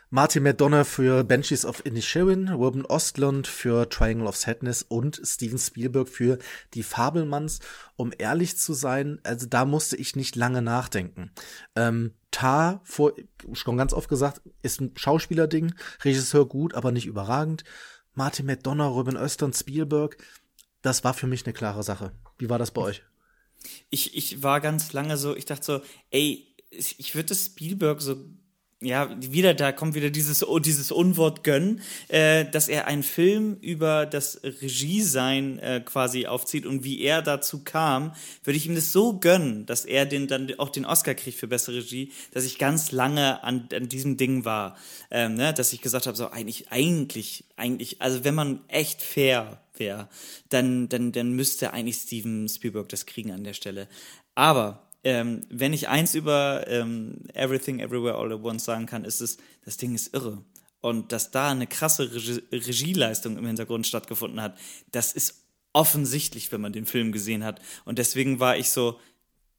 Martin 0.10 0.44
McDonough 0.44 0.88
für 0.88 1.26
Benches 1.26 1.66
of 1.66 1.86
Inisherin, 1.86 2.48
Ruben 2.48 2.86
Ostlund 2.86 3.46
für 3.46 3.90
Triangle 3.90 4.28
of 4.28 4.38
Sadness 4.38 4.82
und 4.82 5.20
Steven 5.22 5.58
Spielberg 5.60 6.08
für 6.08 6.38
Die 6.74 6.84
Fabelmanns. 6.84 7.60
Um 7.98 8.14
ehrlich 8.18 8.58
zu 8.58 8.74
sein, 8.74 9.20
also 9.24 9.48
da 9.48 9.66
musste 9.66 9.98
ich 9.98 10.16
nicht 10.16 10.38
lange 10.38 10.62
nachdenken. 10.62 11.32
Ähm, 11.76 12.14
Tar, 12.32 12.80
vor, 12.86 13.12
schon 13.52 13.76
ganz 13.76 13.92
oft 13.92 14.08
gesagt, 14.08 14.42
ist 14.62 14.80
ein 14.80 14.94
Schauspielerding, 14.96 15.76
Regisseur 16.06 16.46
gut, 16.46 16.74
aber 16.74 16.94
nicht 16.94 17.06
überragend. 17.06 17.66
Martin 18.14 18.46
McDonough, 18.46 18.96
Ruben 18.96 19.18
Östlund, 19.18 19.58
Spielberg, 19.58 20.16
das 20.84 21.04
war 21.04 21.16
für 21.16 21.28
mich 21.28 21.46
eine 21.46 21.54
klare 21.54 21.84
Sache. 21.84 22.14
Wie 22.38 22.50
war 22.50 22.60
das 22.60 22.72
bei 22.72 22.82
euch? 22.82 23.04
Ich, 23.90 24.16
ich 24.16 24.42
war 24.42 24.62
ganz 24.62 24.94
lange 24.94 25.18
so, 25.18 25.36
ich 25.36 25.44
dachte 25.44 25.66
so, 25.66 25.82
ey, 26.12 26.48
ich 26.70 27.14
würde 27.14 27.36
Spielberg 27.36 28.02
so 28.02 28.24
ja, 28.80 29.10
wieder, 29.20 29.56
da 29.56 29.72
kommt 29.72 29.96
wieder 29.96 30.12
dieses, 30.12 30.46
dieses 30.62 30.92
Unwort 30.92 31.44
gönnen, 31.44 31.82
äh, 32.10 32.46
dass 32.46 32.68
er 32.68 32.86
einen 32.86 33.02
Film 33.02 33.58
über 33.60 34.06
das 34.06 34.40
Regiesein 34.44 35.58
äh, 35.58 35.82
quasi 35.84 36.28
aufzieht 36.28 36.68
und 36.68 36.84
wie 36.84 37.02
er 37.02 37.24
dazu 37.24 37.64
kam, 37.64 38.14
würde 38.44 38.58
ich 38.58 38.68
ihm 38.68 38.76
das 38.76 38.92
so 38.92 39.18
gönnen, 39.18 39.66
dass 39.66 39.84
er 39.84 40.06
den, 40.06 40.28
dann 40.28 40.54
auch 40.60 40.70
den 40.70 40.86
Oscar 40.86 41.16
kriegt 41.16 41.40
für 41.40 41.48
bessere 41.48 41.78
Regie, 41.78 42.12
dass 42.34 42.46
ich 42.46 42.60
ganz 42.60 42.92
lange 42.92 43.44
an, 43.44 43.68
an 43.74 43.90
diesem 43.90 44.16
Ding 44.16 44.46
war, 44.46 44.78
ähm, 45.10 45.34
ne, 45.34 45.54
dass 45.56 45.74
ich 45.74 45.82
gesagt 45.82 46.06
habe, 46.06 46.16
so 46.16 46.30
eigentlich, 46.30 46.72
eigentlich, 46.72 47.46
eigentlich, 47.56 48.00
also 48.00 48.24
wenn 48.24 48.36
man 48.36 48.62
echt 48.68 49.02
fair 49.02 49.60
wäre, 49.76 50.08
dann, 50.50 50.88
dann, 50.88 51.12
dann 51.12 51.32
müsste 51.34 51.74
eigentlich 51.74 51.98
Steven 51.98 52.48
Spielberg 52.48 52.90
das 52.90 53.08
kriegen 53.08 53.32
an 53.32 53.44
der 53.44 53.54
Stelle. 53.54 53.88
Aber 54.36 54.87
ähm, 55.04 55.42
wenn 55.50 55.74
ich 55.74 55.88
eins 55.88 56.16
über 56.16 56.66
ähm, 56.68 57.24
Everything 57.34 57.80
Everywhere 57.80 58.16
All 58.16 58.34
at 58.34 58.44
Once 58.44 58.66
sagen 58.66 58.86
kann, 58.86 59.06
ist 59.06 59.22
es, 59.22 59.38
das 59.64 59.78
Ding 59.78 59.96
ist 59.96 60.14
irre. 60.14 60.44
Und 60.82 61.12
dass 61.12 61.32
da 61.32 61.50
eine 61.50 61.68
krasse 61.68 62.14
Regie 62.14 62.44
Regieleistung 62.52 63.38
im 63.38 63.46
Hintergrund 63.46 63.88
stattgefunden 63.88 64.42
hat, 64.42 64.58
das 64.92 65.14
ist 65.14 65.44
offensichtlich, 65.74 66.52
wenn 66.52 66.62
man 66.62 66.74
den 66.74 66.86
Film 66.86 67.12
gesehen 67.12 67.44
hat. 67.44 67.62
Und 67.86 68.00
deswegen 68.00 68.40
war 68.40 68.58
ich 68.58 68.70
so, 68.72 69.00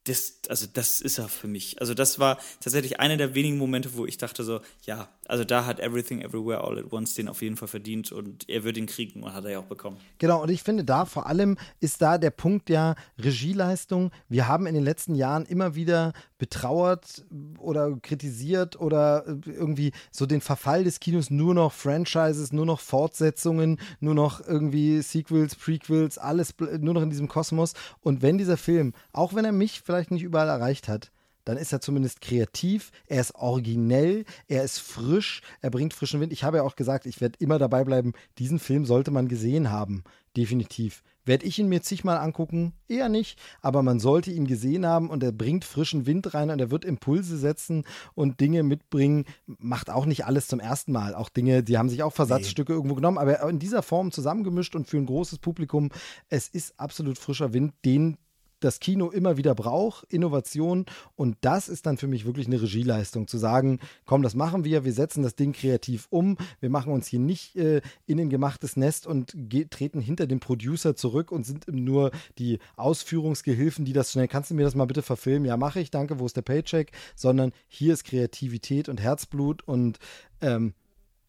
das, 0.05 0.39
also 0.47 0.65
das 0.71 1.01
ist 1.01 1.17
er 1.17 1.29
für 1.29 1.47
mich. 1.47 1.79
Also 1.79 1.93
das 1.93 2.19
war 2.19 2.39
tatsächlich 2.61 2.99
einer 2.99 3.17
der 3.17 3.35
wenigen 3.35 3.57
Momente, 3.57 3.95
wo 3.95 4.05
ich 4.05 4.17
dachte 4.17 4.43
so, 4.43 4.61
ja, 4.85 5.09
also 5.29 5.43
da 5.43 5.65
hat 5.65 5.79
Everything 5.79 6.21
Everywhere 6.21 6.63
All 6.63 6.79
at 6.79 6.91
Once 6.91 7.13
den 7.13 7.29
auf 7.29 7.41
jeden 7.41 7.55
Fall 7.55 7.67
verdient 7.67 8.11
und 8.11 8.49
er 8.49 8.63
wird 8.63 8.77
ihn 8.77 8.87
kriegen 8.87 9.21
und 9.21 9.33
hat 9.33 9.45
er 9.45 9.51
ja 9.51 9.59
auch 9.59 9.65
bekommen. 9.65 9.97
Genau, 10.17 10.41
und 10.41 10.49
ich 10.49 10.63
finde 10.63 10.83
da 10.83 11.05
vor 11.05 11.27
allem 11.27 11.55
ist 11.79 12.01
da 12.01 12.17
der 12.17 12.31
Punkt 12.31 12.67
der 12.67 12.95
Regieleistung. 13.19 14.11
Wir 14.27 14.47
haben 14.47 14.65
in 14.65 14.73
den 14.73 14.83
letzten 14.83 15.13
Jahren 15.13 15.45
immer 15.45 15.75
wieder 15.75 16.13
betrauert 16.39 17.23
oder 17.59 17.95
kritisiert 18.01 18.79
oder 18.79 19.23
irgendwie 19.45 19.91
so 20.11 20.25
den 20.25 20.41
Verfall 20.41 20.83
des 20.83 20.99
Kinos, 20.99 21.29
nur 21.29 21.53
noch 21.53 21.73
Franchises, 21.73 22.51
nur 22.51 22.65
noch 22.65 22.79
Fortsetzungen, 22.79 23.79
nur 23.99 24.15
noch 24.15 24.45
irgendwie 24.45 25.01
Sequels, 25.01 25.55
Prequels, 25.55 26.17
alles 26.17 26.55
nur 26.79 26.95
noch 26.95 27.03
in 27.03 27.11
diesem 27.11 27.27
Kosmos. 27.27 27.73
Und 28.01 28.23
wenn 28.23 28.39
dieser 28.39 28.57
Film, 28.57 28.93
auch 29.13 29.35
wenn 29.35 29.45
er 29.45 29.51
mich 29.51 29.81
vielleicht 29.81 30.09
nicht 30.09 30.23
überall 30.23 30.49
erreicht 30.49 30.87
hat, 30.87 31.11
dann 31.49 31.57
ist 31.57 31.73
er 31.73 31.81
zumindest 31.81 32.21
kreativ, 32.21 32.91
er 33.07 33.21
ist 33.21 33.33
originell, 33.33 34.23
er 34.47 34.63
ist 34.63 34.77
frisch, 34.77 35.41
er 35.61 35.71
bringt 35.71 35.95
frischen 35.95 36.21
Wind. 36.21 36.31
Ich 36.31 36.43
habe 36.43 36.57
ja 36.57 36.63
auch 36.63 36.75
gesagt, 36.75 37.07
ich 37.07 37.21
werde 37.21 37.39
immer 37.39 37.57
dabei 37.57 37.83
bleiben, 37.83 38.13
diesen 38.37 38.59
Film 38.59 38.85
sollte 38.85 39.09
man 39.09 39.27
gesehen 39.27 39.71
haben, 39.71 40.03
definitiv. 40.37 41.01
Werde 41.25 41.47
ich 41.47 41.57
ihn 41.57 41.67
mir 41.67 41.81
zigmal 41.81 42.17
angucken? 42.17 42.73
Eher 42.87 43.09
nicht, 43.09 43.39
aber 43.63 43.81
man 43.81 43.99
sollte 43.99 44.29
ihn 44.29 44.45
gesehen 44.45 44.85
haben 44.85 45.09
und 45.09 45.23
er 45.23 45.31
bringt 45.31 45.65
frischen 45.65 46.05
Wind 46.05 46.35
rein 46.35 46.51
und 46.51 46.59
er 46.59 46.69
wird 46.69 46.85
Impulse 46.85 47.39
setzen 47.39 47.83
und 48.13 48.39
Dinge 48.39 48.61
mitbringen. 48.61 49.25
Macht 49.47 49.89
auch 49.89 50.05
nicht 50.05 50.25
alles 50.25 50.47
zum 50.47 50.59
ersten 50.59 50.91
Mal. 50.91 51.15
Auch 51.15 51.29
Dinge, 51.29 51.63
die 51.63 51.79
haben 51.79 51.89
sich 51.89 52.03
auch 52.03 52.13
Versatzstücke 52.13 52.73
nee. 52.73 52.77
irgendwo 52.77 52.93
genommen, 52.93 53.17
aber 53.17 53.49
in 53.49 53.57
dieser 53.57 53.81
Form 53.81 54.11
zusammengemischt 54.11 54.75
und 54.75 54.87
für 54.87 54.97
ein 54.97 55.07
großes 55.07 55.39
Publikum. 55.39 55.89
Es 56.29 56.47
ist 56.47 56.79
absolut 56.79 57.17
frischer 57.17 57.53
Wind, 57.53 57.73
den 57.85 58.17
das 58.59 58.79
Kino 58.79 59.09
immer 59.09 59.37
wieder 59.37 59.55
braucht, 59.55 60.05
Innovation. 60.11 60.85
Und 61.15 61.37
das 61.41 61.69
ist 61.69 61.85
dann 61.85 61.97
für 61.97 62.07
mich 62.07 62.25
wirklich 62.25 62.47
eine 62.47 62.61
Regieleistung, 62.61 63.27
zu 63.27 63.37
sagen, 63.37 63.79
komm, 64.05 64.21
das 64.21 64.35
machen 64.35 64.63
wir, 64.63 64.85
wir 64.85 64.93
setzen 64.93 65.23
das 65.23 65.35
Ding 65.35 65.53
kreativ 65.53 66.07
um, 66.09 66.37
wir 66.59 66.69
machen 66.69 66.91
uns 66.93 67.07
hier 67.07 67.19
nicht 67.19 67.55
äh, 67.55 67.81
in 68.05 68.19
ein 68.19 68.29
gemachtes 68.29 68.77
Nest 68.77 69.07
und 69.07 69.35
treten 69.69 70.01
hinter 70.01 70.27
dem 70.27 70.39
Producer 70.39 70.95
zurück 70.95 71.31
und 71.31 71.45
sind 71.45 71.67
nur 71.67 72.11
die 72.37 72.59
Ausführungsgehilfen, 72.75 73.85
die 73.85 73.93
das 73.93 74.11
schnell, 74.11 74.27
kannst 74.27 74.51
du 74.51 74.55
mir 74.55 74.63
das 74.63 74.75
mal 74.75 74.85
bitte 74.85 75.01
verfilmen? 75.01 75.45
Ja, 75.45 75.57
mache 75.57 75.79
ich, 75.79 75.91
danke, 75.91 76.19
wo 76.19 76.25
ist 76.25 76.37
der 76.37 76.41
Paycheck? 76.41 76.91
Sondern 77.15 77.51
hier 77.67 77.93
ist 77.93 78.03
Kreativität 78.03 78.89
und 78.89 79.01
Herzblut 79.01 79.67
und 79.67 79.99
ähm, 80.41 80.73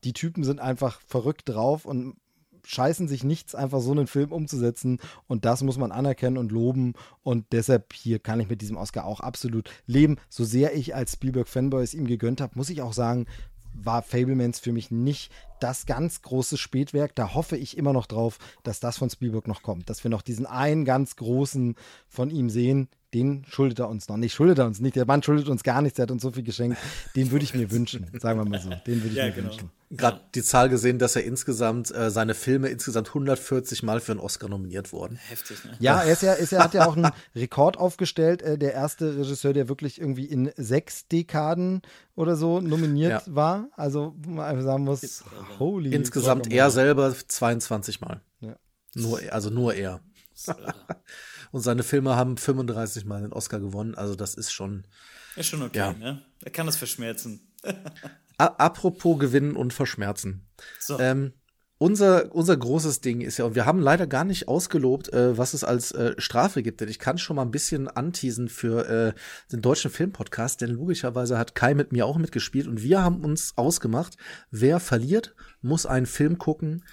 die 0.05 0.13
Typen 0.13 0.45
sind 0.45 0.61
einfach 0.61 1.01
verrückt 1.07 1.49
drauf 1.49 1.85
und 1.85 2.17
scheißen 2.67 3.09
sich 3.09 3.25
nichts, 3.25 3.55
einfach 3.55 3.81
so 3.81 3.93
einen 3.93 4.07
Film 4.07 4.33
umzusetzen. 4.33 4.99
Und 5.27 5.45
das 5.45 5.63
muss 5.63 5.79
man 5.79 5.93
anerkennen 5.93 6.39
und 6.39 6.53
loben. 6.53 6.95
Und 7.23 7.47
deshalb 7.53 7.93
hier 7.93 8.19
kann 8.19 8.41
ich 8.41 8.49
mit 8.49 8.63
diesem 8.63 8.77
Oscar 8.77 9.05
auch 9.05 9.21
absolut 9.21 9.71
leben. 9.87 10.17
So 10.29 10.45
sehr 10.45 10.75
ich 10.75 10.95
als 10.95 11.13
Spielberg-Fanboy 11.13 11.83
es 11.83 11.95
ihm 11.95 12.07
gegönnt 12.07 12.41
habe, 12.41 12.57
muss 12.57 12.71
ich 12.71 12.83
auch 12.83 12.93
sagen, 12.93 13.27
war 13.73 14.03
Fablemans 14.03 14.59
für 14.59 14.73
mich 14.73 14.91
nicht 14.91 15.33
das 15.61 15.87
ganz 15.87 16.23
große 16.23 16.57
Spätwerk. 16.57 17.15
Da 17.15 17.35
hoffe 17.35 17.57
ich 17.57 17.77
immer 17.77 17.93
noch 17.93 18.07
drauf, 18.07 18.39
dass 18.63 18.81
das 18.81 18.99
von 18.99 19.11
Spielberg 19.11 19.47
noch 19.47 19.63
kommt. 19.63 19.89
Dass 19.89 20.05
wir 20.05 20.11
noch 20.11 20.23
diesen 20.23 20.47
einen 20.47 20.85
ganz 20.85 21.17
großen 21.17 21.77
von 22.09 22.31
ihm 22.31 22.51
sehen 22.51 22.89
den 23.15 23.45
schuldet 23.49 23.81
er 23.81 23.89
uns 23.89 24.09
noch 24.09 24.17
nicht. 24.17 24.35
Schuldet 24.35 24.59
er 24.59 24.67
uns 24.67 24.81
nicht. 24.81 24.95
Der 24.95 25.07
Mann 25.07 25.23
schuldet 25.23 25.49
uns 25.49 25.63
gar 25.63 25.83
nichts. 25.83 25.99
Er 25.99 26.05
hat 26.05 26.11
uns 26.11 26.23
so 26.23 26.31
viel 26.31 26.45
geschenkt. 26.45 26.79
Den 27.17 27.31
würde 27.31 27.45
ich 27.45 27.55
mir 27.55 27.71
wünschen, 27.73 28.07
sagen 28.21 28.39
wir 28.39 28.49
mal 28.49 28.61
so. 28.61 28.71
Den 28.71 29.03
würde 29.03 29.09
ich 29.09 29.15
ja, 29.15 29.27
mir 29.27 29.33
genau. 29.33 29.51
wünschen. 29.51 29.71
Gerade 29.91 30.21
die 30.37 30.43
Zahl 30.43 30.69
gesehen, 30.69 31.01
dass 31.01 31.17
er 31.17 31.25
insgesamt, 31.25 31.93
äh, 31.93 32.11
seine 32.13 32.35
Filme 32.35 32.69
insgesamt 32.69 33.09
140 33.09 33.83
Mal 33.83 33.99
für 33.99 34.13
einen 34.13 34.21
Oscar 34.21 34.49
nominiert 34.49 34.93
wurden. 34.93 35.17
Heftig, 35.17 35.65
ne? 35.65 35.77
Ja, 35.81 36.03
er, 36.03 36.13
ist 36.13 36.23
ja, 36.23 36.35
ist, 36.35 36.53
er 36.53 36.63
hat 36.63 36.75
ja 36.75 36.87
auch 36.87 36.97
einen 36.97 37.11
Rekord 37.35 37.77
aufgestellt. 37.77 38.43
Äh, 38.43 38.57
der 38.57 38.73
erste 38.73 39.17
Regisseur, 39.17 39.53
der 39.53 39.69
wirklich 39.69 40.01
irgendwie 40.01 40.27
in 40.27 40.53
sechs 40.57 41.09
Dekaden 41.09 41.83
oder 42.15 42.37
so 42.37 42.61
nominiert 42.61 43.27
ja. 43.27 43.35
war. 43.35 43.69
Also, 43.77 44.15
wo 44.19 44.31
man 44.31 44.45
einfach 44.45 44.65
sagen 44.65 44.85
muss, 44.85 45.25
holy. 45.59 45.93
Insgesamt 45.93 46.53
er 46.53 46.71
selber 46.71 47.13
22 47.13 48.01
Mal. 48.01 48.21
Ja. 48.41 48.55
Nur, 48.95 49.21
also 49.31 49.51
nur 49.51 49.75
er. 49.75 50.01
Und 51.51 51.63
seine 51.63 51.83
Filme 51.83 52.17
haben 52.17 52.37
35 52.37 53.05
Mal 53.05 53.23
den 53.23 53.33
Oscar 53.33 53.61
gewonnen. 53.61 53.95
Also 53.95 54.15
das 54.15 54.35
ist 54.35 54.53
schon. 54.53 54.85
Ist 55.37 55.49
schon 55.49 55.63
okay, 55.63 55.79
ja. 55.79 55.93
ne? 55.93 56.23
Er 56.43 56.51
kann 56.51 56.67
das 56.67 56.77
verschmerzen. 56.77 57.41
Apropos 58.39 59.19
gewinnen 59.19 59.57
und 59.57 59.73
verschmerzen. 59.73 60.47
So. 60.79 60.99
Ähm, 60.99 61.35
unser, 61.83 62.35
unser 62.35 62.59
großes 62.59 63.01
Ding 63.01 63.23
ist 63.23 63.39
ja, 63.39 63.47
und 63.47 63.55
wir 63.55 63.65
haben 63.65 63.81
leider 63.81 64.07
gar 64.07 64.25
nicht 64.25 64.49
ausgelobt, 64.49 65.11
äh, 65.15 65.39
was 65.39 65.55
es 65.55 65.65
als 65.65 65.93
äh, 65.93 66.15
Strafe 66.19 66.63
gibt, 66.63 66.83
denn 66.83 66.91
ich 66.91 66.99
kann 66.99 67.17
schon 67.17 67.37
mal 67.37 67.43
ein 67.43 67.51
bisschen 67.51 67.89
anteasen 67.89 68.51
für 68.51 68.87
äh, 68.87 69.13
den 69.51 69.63
deutschen 69.63 69.91
Filmpodcast, 69.91 70.61
denn 70.61 70.73
logischerweise 70.73 71.39
hat 71.39 71.55
Kai 71.55 71.73
mit 71.73 71.91
mir 71.91 72.05
auch 72.05 72.19
mitgespielt 72.19 72.67
und 72.67 72.83
wir 72.83 73.03
haben 73.03 73.25
uns 73.25 73.55
ausgemacht, 73.57 74.19
wer 74.51 74.79
verliert, 74.79 75.35
muss 75.63 75.87
einen 75.87 76.05
Film 76.05 76.37
gucken, 76.37 76.85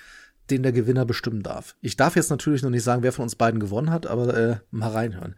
den 0.49 0.63
der 0.63 0.71
Gewinner 0.71 1.05
bestimmen 1.05 1.43
darf. 1.43 1.75
Ich 1.81 1.97
darf 1.97 2.15
jetzt 2.15 2.29
natürlich 2.29 2.61
noch 2.61 2.69
nicht 2.69 2.83
sagen, 2.83 3.03
wer 3.03 3.11
von 3.11 3.23
uns 3.23 3.35
beiden 3.35 3.59
gewonnen 3.59 3.91
hat, 3.91 4.07
aber 4.07 4.35
äh, 4.35 4.57
mal 4.71 4.91
reinhören. 4.91 5.35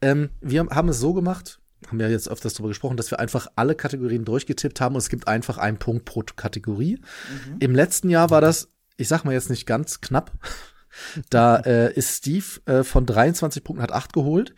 Ähm, 0.00 0.30
wir 0.40 0.66
haben 0.66 0.88
es 0.88 0.98
so 0.98 1.14
gemacht, 1.14 1.60
haben 1.88 2.00
ja 2.00 2.08
jetzt 2.08 2.28
öfters 2.28 2.54
darüber 2.54 2.68
gesprochen, 2.68 2.96
dass 2.96 3.10
wir 3.10 3.20
einfach 3.20 3.48
alle 3.56 3.74
Kategorien 3.74 4.24
durchgetippt 4.24 4.80
haben 4.80 4.94
und 4.94 5.00
es 5.00 5.08
gibt 5.08 5.28
einfach 5.28 5.58
einen 5.58 5.78
Punkt 5.78 6.04
pro 6.04 6.22
Kategorie. 6.22 6.98
Mhm. 6.98 7.56
Im 7.60 7.74
letzten 7.74 8.10
Jahr 8.10 8.30
war 8.30 8.40
das, 8.40 8.68
ich 8.96 9.08
sag 9.08 9.24
mal 9.24 9.34
jetzt 9.34 9.50
nicht 9.50 9.66
ganz 9.66 10.00
knapp. 10.00 10.32
Da 11.28 11.58
äh, 11.58 11.92
ist 11.92 12.16
Steve 12.16 12.46
äh, 12.64 12.82
von 12.82 13.04
23 13.04 13.62
Punkten 13.62 13.82
hat 13.82 13.92
8 13.92 14.14
geholt. 14.14 14.54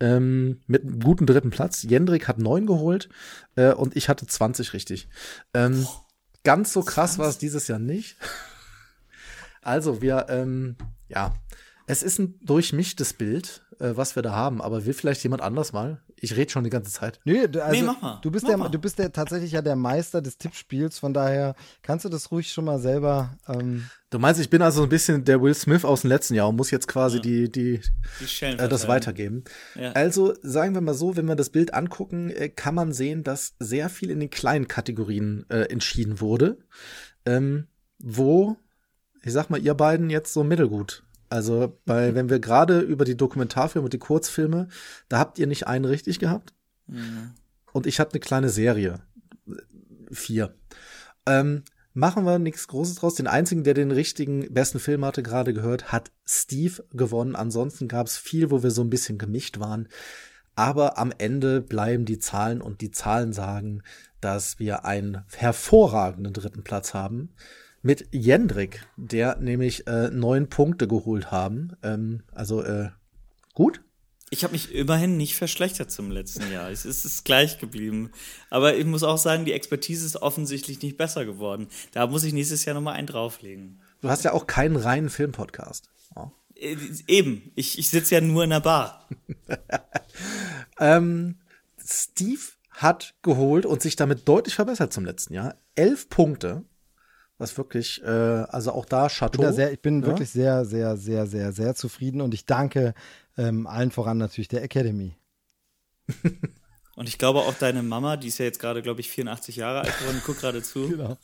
Ähm, 0.00 0.60
mit 0.66 0.82
einem 0.82 0.98
guten 0.98 1.26
dritten 1.26 1.50
Platz. 1.50 1.84
Jendrik 1.84 2.26
hat 2.26 2.38
9 2.38 2.66
geholt 2.66 3.08
äh, 3.54 3.72
und 3.72 3.94
ich 3.94 4.08
hatte 4.08 4.26
20 4.26 4.72
richtig. 4.72 5.08
Ähm, 5.54 5.86
ganz 6.42 6.72
so 6.72 6.82
krass 6.82 7.18
war 7.18 7.28
es 7.28 7.38
dieses 7.38 7.68
Jahr 7.68 7.78
nicht. 7.78 8.16
Also, 9.66 10.00
wir, 10.00 10.26
ähm, 10.28 10.76
ja, 11.08 11.34
es 11.86 12.02
ist 12.02 12.18
ein 12.18 12.38
durchmischtes 12.40 13.14
Bild, 13.14 13.64
äh, 13.80 13.92
was 13.94 14.16
wir 14.16 14.22
da 14.22 14.32
haben, 14.32 14.62
aber 14.62 14.86
will 14.86 14.92
vielleicht 14.92 15.22
jemand 15.22 15.42
anders 15.42 15.72
mal? 15.72 16.00
Ich 16.18 16.36
rede 16.36 16.50
schon 16.50 16.64
die 16.64 16.70
ganze 16.70 16.90
Zeit. 16.90 17.20
Nee, 17.24 17.40
also, 17.42 17.70
nee, 17.70 17.82
mach 17.82 18.00
mal. 18.00 18.18
Du 18.22 18.30
bist, 18.30 18.44
mach 18.44 18.50
der, 18.50 18.58
mal. 18.58 18.68
du 18.68 18.78
bist 18.78 18.98
der 18.98 19.12
tatsächlich 19.12 19.52
ja 19.52 19.62
der 19.62 19.76
Meister 19.76 20.22
des 20.22 20.38
Tippspiels, 20.38 20.98
von 20.98 21.12
daher 21.12 21.54
kannst 21.82 22.04
du 22.04 22.08
das 22.08 22.30
ruhig 22.30 22.52
schon 22.52 22.64
mal 22.64 22.78
selber. 22.78 23.36
Ähm 23.48 23.84
du 24.10 24.18
meinst, 24.18 24.40
ich 24.40 24.50
bin 24.50 24.62
also 24.62 24.84
ein 24.84 24.88
bisschen 24.88 25.24
der 25.24 25.42
Will 25.42 25.52
Smith 25.52 25.84
aus 25.84 26.02
dem 26.02 26.10
letzten 26.10 26.34
Jahr 26.34 26.48
und 26.48 26.56
muss 26.56 26.70
jetzt 26.70 26.88
quasi 26.88 27.16
ja. 27.16 27.22
die, 27.22 27.52
die, 27.52 27.80
die 28.20 28.44
äh, 28.44 28.68
das 28.68 28.88
weitergeben. 28.88 29.44
Ja. 29.74 29.92
Also 29.92 30.34
sagen 30.42 30.74
wir 30.74 30.80
mal 30.80 30.94
so, 30.94 31.16
wenn 31.16 31.26
wir 31.26 31.36
das 31.36 31.50
Bild 31.50 31.74
angucken, 31.74 32.30
äh, 32.30 32.48
kann 32.48 32.74
man 32.74 32.92
sehen, 32.92 33.24
dass 33.24 33.56
sehr 33.58 33.90
viel 33.90 34.10
in 34.10 34.20
den 34.20 34.30
kleinen 34.30 34.68
Kategorien 34.68 35.44
äh, 35.50 35.62
entschieden 35.70 36.20
wurde, 36.20 36.58
ähm, 37.26 37.66
wo 37.98 38.56
ich 39.26 39.32
sag 39.32 39.50
mal, 39.50 39.60
ihr 39.60 39.74
beiden 39.74 40.08
jetzt 40.08 40.32
so 40.32 40.44
mittelgut. 40.44 41.02
Also, 41.28 41.76
weil, 41.84 42.14
wenn 42.14 42.30
wir 42.30 42.38
gerade 42.38 42.78
über 42.78 43.04
die 43.04 43.16
Dokumentarfilme 43.16 43.84
und 43.84 43.92
die 43.92 43.98
Kurzfilme, 43.98 44.68
da 45.08 45.18
habt 45.18 45.40
ihr 45.40 45.48
nicht 45.48 45.66
einen 45.66 45.84
richtig 45.84 46.20
gehabt. 46.20 46.54
Mhm. 46.86 47.32
Und 47.72 47.88
ich 47.88 47.98
hatte 47.98 48.12
eine 48.12 48.20
kleine 48.20 48.48
Serie. 48.50 49.00
Vier. 50.12 50.54
Ähm, 51.26 51.64
machen 51.92 52.24
wir 52.24 52.38
nichts 52.38 52.68
Großes 52.68 52.94
draus. 52.94 53.16
Den 53.16 53.26
einzigen, 53.26 53.64
der 53.64 53.74
den 53.74 53.90
richtigen 53.90 54.54
besten 54.54 54.78
Film 54.78 55.04
hatte, 55.04 55.24
gerade 55.24 55.52
gehört, 55.52 55.90
hat 55.90 56.12
Steve 56.24 56.84
gewonnen. 56.92 57.34
Ansonsten 57.34 57.88
gab 57.88 58.06
es 58.06 58.16
viel, 58.16 58.52
wo 58.52 58.62
wir 58.62 58.70
so 58.70 58.82
ein 58.82 58.90
bisschen 58.90 59.18
gemischt 59.18 59.58
waren. 59.58 59.88
Aber 60.54 60.98
am 60.98 61.12
Ende 61.18 61.60
bleiben 61.62 62.04
die 62.04 62.20
Zahlen 62.20 62.62
und 62.62 62.80
die 62.80 62.92
Zahlen 62.92 63.32
sagen, 63.32 63.82
dass 64.20 64.60
wir 64.60 64.84
einen 64.84 65.24
hervorragenden 65.34 66.32
dritten 66.32 66.62
Platz 66.62 66.94
haben 66.94 67.30
mit 67.86 68.08
Jendrik, 68.10 68.84
der 68.96 69.36
nämlich 69.36 69.86
äh, 69.86 70.10
neun 70.10 70.48
Punkte 70.48 70.88
geholt 70.88 71.30
haben. 71.30 71.76
Ähm, 71.84 72.24
also 72.32 72.60
äh, 72.62 72.90
gut. 73.54 73.80
Ich 74.30 74.42
habe 74.42 74.54
mich 74.54 74.74
immerhin 74.74 75.16
nicht 75.16 75.36
verschlechtert 75.36 75.92
zum 75.92 76.10
letzten 76.10 76.50
Jahr. 76.52 76.68
Es 76.68 76.84
ist 76.84 77.24
gleich 77.24 77.58
geblieben. 77.58 78.10
Aber 78.50 78.76
ich 78.76 78.84
muss 78.84 79.04
auch 79.04 79.18
sagen, 79.18 79.44
die 79.44 79.52
Expertise 79.52 80.04
ist 80.04 80.16
offensichtlich 80.16 80.82
nicht 80.82 80.96
besser 80.96 81.24
geworden. 81.24 81.68
Da 81.92 82.08
muss 82.08 82.24
ich 82.24 82.32
nächstes 82.32 82.64
Jahr 82.64 82.74
nochmal 82.74 82.94
einen 82.94 83.06
drauflegen. 83.06 83.80
Du 84.00 84.08
hast 84.08 84.24
ja 84.24 84.32
auch 84.32 84.48
keinen 84.48 84.74
reinen 84.74 85.08
Filmpodcast. 85.08 85.88
Oh. 86.16 86.30
Eben. 86.56 87.52
Ich, 87.54 87.78
ich 87.78 87.88
sitze 87.88 88.16
ja 88.16 88.20
nur 88.20 88.42
in 88.42 88.50
der 88.50 88.60
Bar. 88.60 89.08
ähm, 90.80 91.36
Steve 91.78 92.40
hat 92.70 93.14
geholt 93.22 93.64
und 93.64 93.80
sich 93.80 93.94
damit 93.94 94.26
deutlich 94.26 94.56
verbessert 94.56 94.92
zum 94.92 95.04
letzten 95.04 95.34
Jahr. 95.34 95.54
Elf 95.76 96.08
Punkte 96.08 96.64
was 97.38 97.56
wirklich, 97.58 98.02
äh, 98.02 98.08
also 98.08 98.72
auch 98.72 98.84
da 98.84 99.08
Chateau. 99.08 99.42
Ich 99.42 99.48
bin, 99.48 99.54
sehr, 99.54 99.72
ich 99.72 99.80
bin 99.80 100.00
ja? 100.00 100.06
wirklich 100.06 100.30
sehr, 100.30 100.64
sehr, 100.64 100.96
sehr, 100.96 101.26
sehr, 101.26 101.52
sehr 101.52 101.74
zufrieden 101.74 102.20
und 102.20 102.34
ich 102.34 102.46
danke 102.46 102.94
ähm, 103.36 103.66
allen 103.66 103.90
voran 103.90 104.18
natürlich 104.18 104.48
der 104.48 104.62
Academy. 104.62 105.16
und 106.96 107.08
ich 107.08 107.18
glaube 107.18 107.40
auch 107.40 107.54
deine 107.54 107.82
Mama, 107.82 108.16
die 108.16 108.28
ist 108.28 108.38
ja 108.38 108.44
jetzt 108.44 108.60
gerade, 108.60 108.82
glaube 108.82 109.00
ich, 109.00 109.10
84 109.10 109.56
Jahre 109.56 109.80
alt 109.80 109.98
geworden, 109.98 110.22
guckt 110.24 110.40
gerade 110.40 110.62
zu. 110.62 110.88
Genau. 110.96 111.16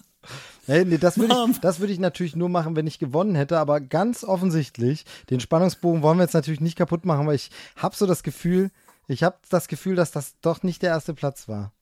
Nee, 0.69 0.85
nee, 0.85 0.99
das 0.99 1.19
würde 1.19 1.35
ich, 1.35 1.81
würd 1.81 1.91
ich 1.91 1.99
natürlich 1.99 2.37
nur 2.37 2.49
machen, 2.49 2.77
wenn 2.77 2.87
ich 2.87 3.01
gewonnen 3.01 3.35
hätte, 3.35 3.59
aber 3.59 3.81
ganz 3.81 4.23
offensichtlich, 4.23 5.05
den 5.31 5.41
Spannungsbogen 5.41 6.03
wollen 6.03 6.19
wir 6.19 6.23
jetzt 6.23 6.35
natürlich 6.35 6.61
nicht 6.61 6.79
kaputt 6.79 7.05
machen, 7.05 7.27
weil 7.27 7.35
ich 7.35 7.51
habe 7.75 7.97
so 7.97 8.07
das 8.07 8.23
Gefühl, 8.23 8.71
ich 9.09 9.25
habe 9.25 9.39
das 9.51 9.67
Gefühl, 9.67 9.97
dass 9.97 10.13
das 10.13 10.39
doch 10.41 10.63
nicht 10.63 10.83
der 10.83 10.91
erste 10.91 11.13
Platz 11.13 11.49
war. 11.49 11.73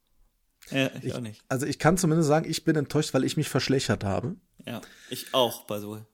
Ja, 0.71 0.91
ich, 0.97 1.05
ich, 1.05 1.15
auch 1.15 1.21
nicht. 1.21 1.43
Also 1.49 1.67
ich 1.67 1.79
kann 1.79 1.97
zumindest 1.97 2.29
sagen, 2.29 2.49
ich 2.49 2.65
bin 2.65 2.77
enttäuscht, 2.77 3.15
weil 3.15 3.25
ich 3.25 3.37
mich 3.37 3.49
verschlechtert 3.49 4.05
habe. 4.05 4.37
Ja, 4.67 4.81
ich 5.09 5.35
auch, 5.35 5.65
bei 5.65 5.81
so. 5.81 6.05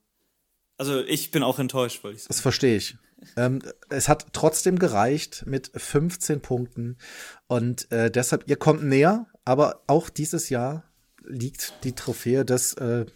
Also 0.78 1.02
ich 1.04 1.30
bin 1.30 1.42
auch 1.42 1.58
enttäuscht, 1.58 2.04
wollte 2.04 2.16
ich 2.16 2.22
sagen. 2.22 2.28
Das 2.28 2.40
verstehe 2.40 2.76
ich. 2.76 2.96
ähm, 3.36 3.60
es 3.88 4.08
hat 4.08 4.26
trotzdem 4.32 4.78
gereicht 4.78 5.44
mit 5.46 5.70
15 5.74 6.40
Punkten 6.40 6.98
und 7.46 7.90
äh, 7.90 8.10
deshalb, 8.10 8.48
ihr 8.48 8.56
kommt 8.56 8.84
näher, 8.84 9.26
aber 9.44 9.82
auch 9.86 10.10
dieses 10.10 10.50
Jahr 10.50 10.84
liegt 11.24 11.84
die 11.84 11.94
Trophäe 11.94 12.44
des 12.44 12.74
äh, 12.74 13.06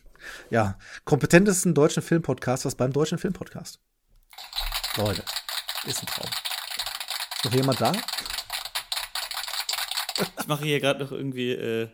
ja, 0.50 0.78
kompetentesten 1.04 1.74
deutschen 1.74 2.02
Filmpodcasters 2.02 2.74
beim 2.74 2.92
deutschen 2.92 3.18
Filmpodcast. 3.18 3.78
Leute, 4.96 5.22
ist 5.86 6.02
ein 6.02 6.06
Traum. 6.06 6.30
Ist 7.36 7.44
noch 7.44 7.54
jemand 7.54 7.80
da? 7.80 7.92
Ich 10.40 10.46
mache 10.46 10.64
hier 10.64 10.80
gerade 10.80 11.02
noch 11.04 11.12
irgendwie 11.12 11.52
äh, 11.52 11.88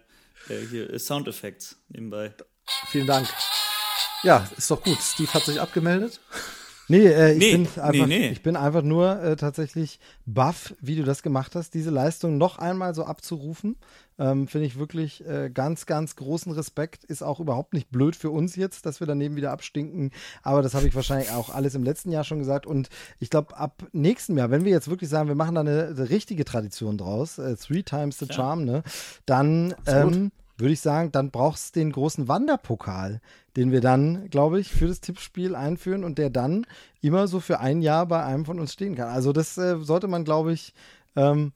äh, 0.49 0.67
hier 0.71 0.91
äh, 0.91 0.99
Soundeffekts 0.99 1.77
nebenbei. 1.89 2.35
Vielen 2.89 3.07
Dank. 3.07 3.29
Ja, 4.23 4.49
ist 4.57 4.71
doch 4.71 4.83
gut. 4.83 4.99
Steve 5.01 5.33
hat 5.33 5.45
sich 5.45 5.61
abgemeldet. 5.61 6.21
Nee, 6.89 7.07
äh, 7.07 7.33
ich, 7.33 7.39
Nee, 7.39 7.53
bin 7.53 7.63
nee, 7.63 7.81
einfach, 7.81 8.07
nee. 8.07 8.29
ich 8.29 8.43
bin 8.43 8.57
einfach 8.57 8.83
nur 8.83 9.21
äh, 9.21 9.37
tatsächlich 9.37 9.99
baff, 10.25 10.75
wie 10.81 10.97
du 10.97 11.03
das 11.03 11.23
gemacht 11.23 11.55
hast, 11.55 11.75
diese 11.75 11.91
Leistung 11.91 12.39
noch 12.39 12.59
einmal 12.59 12.95
so 12.95 13.05
abzurufen. 13.05 13.77
Ähm, 14.19 14.49
Finde 14.49 14.67
ich 14.67 14.79
wirklich 14.79 15.27
äh, 15.27 15.51
ganz, 15.51 15.85
ganz 15.85 16.17
großen 16.17 16.53
Respekt. 16.53 17.05
Ist 17.05 17.23
auch 17.23 17.41
überhaupt 17.41 17.75
nicht 17.75 17.91
blöd 17.91 18.17
für 18.17 18.31
uns 18.31 18.57
jetzt, 18.57 18.87
dass 18.87 19.01
wir 19.01 19.07
daneben 19.07 19.37
wieder 19.37 19.51
abstinken. 19.51 20.11
Aber 20.43 20.63
das 20.63 20.75
habe 20.75 20.87
ich 20.87 20.95
wahrscheinlich 20.95 21.31
auch 21.33 21.51
alles 21.51 21.75
im 21.75 21.83
letzten 21.83 22.11
Jahr 22.11 22.25
schon 22.25 22.39
gesagt. 22.39 22.67
Und 22.67 22.89
ich 23.19 23.29
glaube, 23.29 23.57
ab 23.57 23.83
nächstem 23.93 24.39
Jahr, 24.39 24.51
wenn 24.51 24.65
wir 24.65 24.73
jetzt 24.73 24.89
wirklich 24.89 25.11
sagen, 25.11 25.29
wir 25.29 25.35
machen 25.35 25.57
da 25.57 25.61
eine, 25.63 25.89
eine 25.89 26.09
richtige 26.09 26.45
Tradition 26.45 26.97
draus, 26.97 27.39
äh, 27.39 27.57
Three 27.57 27.83
Times 27.83 28.19
the 28.19 28.27
Charm, 28.31 28.65
ne, 28.65 28.83
dann 29.27 29.75
ähm, 29.87 30.31
würde 30.59 30.73
ich 30.73 30.81
sagen, 30.81 31.13
dann 31.13 31.31
brauchst 31.31 31.77
du 31.77 31.81
den 31.81 31.93
großen 31.93 32.29
Wanderpokal, 32.29 33.21
den 33.57 33.73
wir 33.73 33.81
dann, 33.81 34.29
glaube 34.31 34.61
ich, 34.61 34.73
für 34.73 34.87
das 34.89 35.01
Tippspiel 35.01 35.55
einführen 35.55 36.05
und 36.05 36.19
der 36.19 36.31
dann 36.31 36.67
immer 37.01 37.29
so 37.29 37.41
für 37.41 37.61
ein 37.61 37.83
Jahr 37.83 38.07
bei 38.07 38.23
einem 38.25 38.45
von 38.45 38.59
uns 38.61 38.73
stehen 38.73 38.95
kann. 38.95 39.09
Also 39.09 39.33
das 39.33 39.57
äh, 39.59 39.77
sollte 39.81 40.09
man, 40.09 40.25
glaube 40.25 40.53
ich, 40.53 40.73
ähm, 41.15 41.53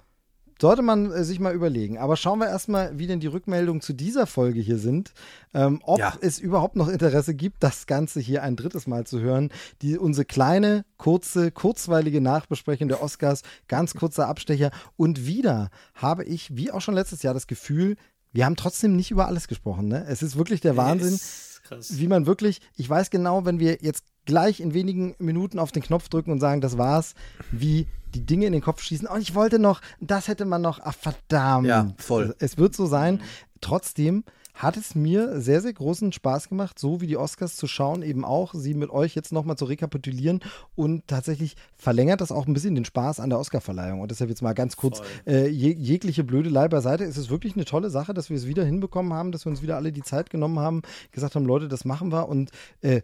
sollte 0.61 0.83
man 0.83 1.11
äh, 1.11 1.25
sich 1.25 1.41
mal 1.41 1.55
überlegen. 1.55 1.97
Aber 1.97 2.17
schauen 2.17 2.39
wir 2.39 2.49
erstmal, 2.49 2.99
wie 2.99 3.07
denn 3.07 3.21
die 3.21 3.27
Rückmeldungen 3.27 3.81
zu 3.81 3.95
dieser 3.95 4.27
Folge 4.27 4.61
hier 4.61 4.77
sind. 4.79 5.13
Ähm, 5.55 5.81
ob 5.83 5.99
Ja. 5.99 6.13
es 6.21 6.39
überhaupt 6.39 6.77
noch 6.77 6.89
Interesse 6.89 7.35
gibt, 7.35 7.63
das 7.63 7.87
Ganze 7.87 8.21
hier 8.21 8.43
ein 8.43 8.57
drittes 8.57 8.87
Mal 8.87 9.07
zu 9.07 9.21
hören. 9.21 9.51
Die, 9.81 9.97
unsere 9.97 10.27
kleine, 10.27 10.85
kurze, 10.99 11.51
kurzweilige 11.51 12.21
Nachbesprechung 12.21 12.89
der 12.89 13.03
Oscars, 13.03 13.43
ganz 13.69 13.95
kurzer 13.95 14.29
Abstecher. 14.29 14.71
Und 14.99 15.27
wieder 15.27 15.71
habe 15.95 16.25
ich, 16.25 16.55
wie 16.55 16.71
auch 16.71 16.83
schon 16.83 16.95
letztes 16.95 17.23
Jahr, 17.23 17.33
das 17.33 17.47
Gefühl, 17.47 17.97
wir 18.33 18.45
haben 18.45 18.57
trotzdem 18.57 18.97
nicht 18.97 19.11
über 19.11 19.27
alles 19.27 19.49
gesprochen. 19.49 19.89
Ne? 19.89 20.05
Es 20.09 20.23
ist 20.23 20.37
wirklich 20.37 20.61
der 20.61 20.77
Wahnsinn 20.77 21.15
Ist 21.15 21.63
krass. 21.65 21.99
wie 21.99 22.07
man 22.09 22.27
wirklich, 22.27 22.61
ich 22.77 22.89
weiß 22.89 23.11
genau, 23.11 23.45
wenn 23.45 23.59
wir 23.59 23.79
jetzt 23.81 24.05
gleich 24.25 24.61
in 24.61 24.75
wenigen 24.75 25.15
Minuten 25.19 25.59
auf 25.59 25.73
den 25.73 25.83
Knopf 25.83 26.09
drücken 26.09 26.31
und 26.31 26.41
sagen, 26.41 26.61
das 26.61 26.79
war's, 26.79 27.15
wie 27.51 27.87
die 28.15 28.25
Dinge 28.27 28.47
in 28.47 28.53
den 28.53 28.63
Kopf 28.63 28.83
schießen. 28.83 29.09
Und 29.09 29.21
ich 29.21 29.35
wollte 29.35 29.59
noch, 29.59 29.81
das 30.01 30.29
hätte 30.29 30.45
man 30.45 30.63
noch, 30.63 30.81
ach 30.83 30.95
verdammt. 30.95 31.67
Ja, 31.67 31.93
voll. 31.97 32.35
Es 32.39 32.59
wird 32.59 32.75
so 32.75 32.87
sein. 32.87 33.21
Trotzdem 33.61 34.25
hat 34.63 34.77
es 34.77 34.95
mir 34.95 35.41
sehr, 35.41 35.61
sehr 35.63 35.73
großen 35.73 36.13
Spaß 36.13 36.49
gemacht, 36.51 36.79
so 36.79 37.01
wie 37.01 37.07
die 37.07 37.17
Oscars 37.17 37.57
zu 37.57 37.67
schauen, 37.67 38.03
eben 38.03 38.25
auch, 38.25 38.53
sie 38.55 38.75
mit 38.75 38.91
euch 38.91 39.15
jetzt 39.15 39.33
nochmal 39.33 39.57
zu 39.57 39.65
rekapitulieren 39.65 40.41
und 40.75 41.07
tatsächlich 41.07 41.57
verlängert 41.77 42.21
das 42.21 42.31
auch 42.31 42.47
ein 42.47 42.53
bisschen 42.53 42.75
den 42.75 42.85
Spaß 42.85 43.21
an 43.21 43.31
der 43.31 43.39
Oscarverleihung. 43.39 44.01
Und 44.01 44.11
deshalb 44.11 44.29
jetzt 44.29 44.43
mal 44.43 44.53
ganz 44.53 44.77
kurz 44.77 45.01
äh, 45.27 45.49
je, 45.49 45.73
jegliche 45.73 46.25
Blödelei 46.25 46.69
beiseite. 46.69 47.05
Es 47.05 47.17
ist 47.17 47.31
wirklich 47.31 47.55
eine 47.55 47.65
tolle 47.65 47.89
Sache, 47.89 48.13
dass 48.13 48.29
wir 48.29 48.37
es 48.37 48.47
wieder 48.47 48.65
hinbekommen 48.65 49.15
haben, 49.15 49.33
dass 49.33 49.47
wir 49.47 49.51
uns 49.51 49.63
wieder 49.63 49.77
alle 49.77 49.93
die 49.93 50.03
Zeit 50.03 50.29
genommen 50.29 50.59
haben, 50.59 50.83
gesagt 51.11 51.35
haben, 51.35 51.47
Leute, 51.47 51.69
das 51.69 51.87
machen 51.87 52.13
wir. 52.13 52.29
Und 52.29 52.51
äh, 52.83 53.01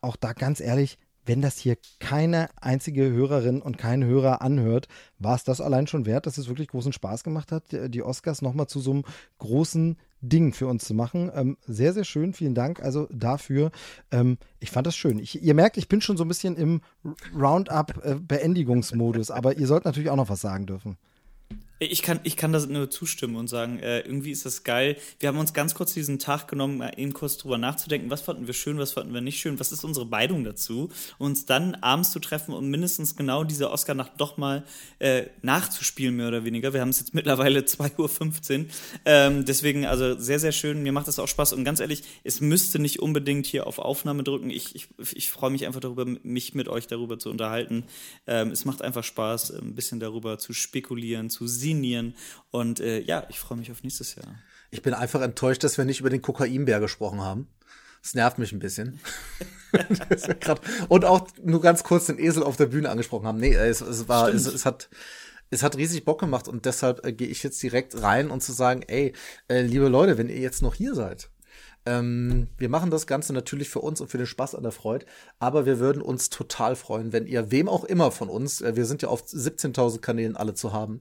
auch 0.00 0.16
da 0.16 0.32
ganz 0.32 0.60
ehrlich, 0.60 0.98
wenn 1.26 1.40
das 1.40 1.58
hier 1.58 1.76
keine 2.00 2.48
einzige 2.60 3.10
Hörerin 3.10 3.62
und 3.62 3.78
kein 3.78 4.04
Hörer 4.04 4.42
anhört, 4.42 4.88
war 5.18 5.34
es 5.34 5.44
das 5.44 5.60
allein 5.60 5.86
schon 5.86 6.06
wert, 6.06 6.26
dass 6.26 6.38
es 6.38 6.48
wirklich 6.48 6.68
großen 6.68 6.92
Spaß 6.92 7.24
gemacht 7.24 7.52
hat, 7.52 7.72
die 7.72 7.90
die 7.90 8.02
Oscars 8.02 8.42
nochmal 8.42 8.66
zu 8.66 8.80
so 8.80 8.92
einem 8.92 9.04
großen 9.38 9.96
Ding 10.20 10.52
für 10.52 10.66
uns 10.66 10.84
zu 10.84 10.94
machen. 10.94 11.30
Ähm, 11.34 11.56
sehr, 11.66 11.92
sehr 11.92 12.04
schön. 12.04 12.32
Vielen 12.32 12.54
Dank 12.54 12.82
also 12.82 13.08
dafür. 13.10 13.70
Ähm, 14.10 14.38
ich 14.58 14.70
fand 14.70 14.86
das 14.86 14.96
schön. 14.96 15.18
Ich, 15.18 15.42
ihr 15.42 15.54
merkt, 15.54 15.76
ich 15.76 15.88
bin 15.88 16.00
schon 16.00 16.16
so 16.16 16.24
ein 16.24 16.28
bisschen 16.28 16.56
im 16.56 16.80
Roundup-Beendigungsmodus, 17.34 19.30
aber 19.30 19.56
ihr 19.56 19.66
sollt 19.66 19.84
natürlich 19.84 20.10
auch 20.10 20.16
noch 20.16 20.30
was 20.30 20.40
sagen 20.40 20.66
dürfen. 20.66 20.96
Ich 21.80 22.02
kann, 22.02 22.20
ich 22.22 22.36
kann 22.36 22.52
das 22.52 22.68
nur 22.68 22.88
zustimmen 22.88 23.34
und 23.34 23.48
sagen, 23.48 23.80
äh, 23.80 24.00
irgendwie 24.00 24.30
ist 24.30 24.46
das 24.46 24.62
geil. 24.62 24.96
Wir 25.18 25.28
haben 25.28 25.38
uns 25.38 25.52
ganz 25.52 25.74
kurz 25.74 25.92
diesen 25.92 26.20
Tag 26.20 26.46
genommen, 26.46 26.78
mal 26.78 26.92
eben 26.96 27.12
kurz 27.12 27.36
drüber 27.36 27.58
nachzudenken, 27.58 28.10
was 28.10 28.20
fanden 28.20 28.46
wir 28.46 28.54
schön, 28.54 28.78
was 28.78 28.92
fanden 28.92 29.12
wir 29.12 29.20
nicht 29.20 29.40
schön, 29.40 29.58
was 29.58 29.72
ist 29.72 29.82
unsere 29.82 30.06
Meinung 30.06 30.44
dazu, 30.44 30.90
uns 31.18 31.46
dann 31.46 31.74
abends 31.74 32.12
zu 32.12 32.20
treffen 32.20 32.54
und 32.54 32.70
mindestens 32.70 33.16
genau 33.16 33.42
diese 33.42 33.72
Oscar-Nacht 33.72 34.12
doch 34.18 34.36
mal 34.36 34.64
äh, 35.00 35.24
nachzuspielen, 35.42 36.14
mehr 36.14 36.28
oder 36.28 36.44
weniger. 36.44 36.72
Wir 36.72 36.80
haben 36.80 36.90
es 36.90 37.00
jetzt 37.00 37.12
mittlerweile 37.14 37.60
2.15 37.60 38.60
Uhr. 38.60 38.66
Ähm, 39.04 39.44
deswegen, 39.44 39.84
also 39.84 40.16
sehr, 40.18 40.38
sehr 40.38 40.52
schön. 40.52 40.82
Mir 40.82 40.92
macht 40.92 41.08
das 41.08 41.18
auch 41.18 41.28
Spaß. 41.28 41.54
Und 41.54 41.64
ganz 41.64 41.80
ehrlich, 41.80 42.04
es 42.22 42.40
müsste 42.40 42.78
nicht 42.78 43.00
unbedingt 43.00 43.46
hier 43.46 43.66
auf 43.66 43.80
Aufnahme 43.80 44.22
drücken. 44.22 44.50
Ich, 44.50 44.76
ich, 44.76 44.88
ich 45.12 45.28
freue 45.28 45.50
mich 45.50 45.66
einfach 45.66 45.80
darüber, 45.80 46.06
mich 46.22 46.54
mit 46.54 46.68
euch 46.68 46.86
darüber 46.86 47.18
zu 47.18 47.30
unterhalten. 47.30 47.84
Ähm, 48.28 48.50
es 48.52 48.64
macht 48.64 48.80
einfach 48.80 49.02
Spaß, 49.02 49.54
ein 49.54 49.74
bisschen 49.74 49.98
darüber 49.98 50.38
zu 50.38 50.52
spekulieren, 50.52 51.30
zu 51.30 51.48
sinnieren. 51.64 52.14
Und 52.50 52.80
äh, 52.80 53.00
ja, 53.00 53.26
ich 53.28 53.38
freue 53.40 53.58
mich 53.58 53.70
auf 53.72 53.82
nächstes 53.82 54.14
Jahr. 54.14 54.34
Ich 54.70 54.82
bin 54.82 54.94
einfach 54.94 55.20
enttäuscht, 55.22 55.64
dass 55.64 55.78
wir 55.78 55.84
nicht 55.84 56.00
über 56.00 56.10
den 56.10 56.22
Kokainbär 56.22 56.80
gesprochen 56.80 57.20
haben. 57.20 57.48
Das 58.02 58.14
nervt 58.14 58.38
mich 58.38 58.52
ein 58.52 58.58
bisschen. 58.58 59.00
Grad- 60.40 60.60
Und 60.88 61.04
auch 61.04 61.26
nur 61.42 61.60
ganz 61.60 61.82
kurz 61.84 62.06
den 62.06 62.18
Esel 62.18 62.42
auf 62.42 62.56
der 62.56 62.66
Bühne 62.66 62.90
angesprochen 62.90 63.26
haben. 63.26 63.38
Nee, 63.38 63.54
es, 63.54 63.80
es 63.80 64.08
war, 64.08 64.28
es, 64.28 64.46
es 64.46 64.66
hat, 64.66 64.88
es 65.50 65.62
hat 65.62 65.76
riesig 65.76 66.04
Bock 66.04 66.20
gemacht 66.20 66.48
und 66.48 66.64
deshalb 66.66 67.04
äh, 67.06 67.12
gehe 67.12 67.28
ich 67.28 67.42
jetzt 67.42 67.62
direkt 67.62 68.00
rein 68.02 68.30
und 68.30 68.42
zu 68.42 68.52
sagen, 68.52 68.82
ey, 68.82 69.14
äh, 69.48 69.62
liebe 69.62 69.88
Leute, 69.88 70.18
wenn 70.18 70.28
ihr 70.28 70.38
jetzt 70.38 70.60
noch 70.62 70.74
hier 70.74 70.94
seid, 70.94 71.30
ähm, 71.86 72.48
wir 72.56 72.68
machen 72.68 72.90
das 72.90 73.06
Ganze 73.06 73.32
natürlich 73.32 73.68
für 73.68 73.80
uns 73.80 74.00
und 74.00 74.08
für 74.08 74.18
den 74.18 74.26
Spaß 74.26 74.54
an 74.54 74.62
der 74.62 74.72
Freude, 74.72 75.06
aber 75.38 75.66
wir 75.66 75.78
würden 75.78 76.02
uns 76.02 76.30
total 76.30 76.76
freuen, 76.76 77.12
wenn 77.12 77.26
ihr 77.26 77.50
wem 77.50 77.68
auch 77.68 77.84
immer 77.84 78.10
von 78.10 78.28
uns, 78.28 78.60
äh, 78.60 78.76
wir 78.76 78.86
sind 78.86 79.02
ja 79.02 79.08
auf 79.08 79.24
17.000 79.24 80.00
Kanälen 80.00 80.36
alle 80.36 80.54
zu 80.54 80.72
haben, 80.72 81.00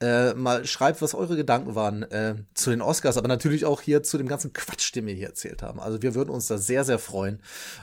äh, 0.00 0.34
mal 0.34 0.64
schreibt, 0.66 1.02
was 1.02 1.14
eure 1.14 1.36
Gedanken 1.36 1.74
waren 1.74 2.02
äh, 2.04 2.36
zu 2.54 2.70
den 2.70 2.82
Oscars, 2.82 3.16
aber 3.16 3.28
natürlich 3.28 3.64
auch 3.64 3.80
hier 3.80 4.02
zu 4.02 4.18
dem 4.18 4.28
ganzen 4.28 4.52
Quatsch, 4.52 4.94
den 4.94 5.06
wir 5.06 5.14
hier 5.14 5.28
erzählt 5.28 5.62
haben. 5.62 5.80
Also 5.80 6.02
wir 6.02 6.14
würden 6.14 6.30
uns 6.30 6.46
da 6.46 6.58
sehr, 6.58 6.84
sehr 6.84 6.98
freuen. 6.98 7.40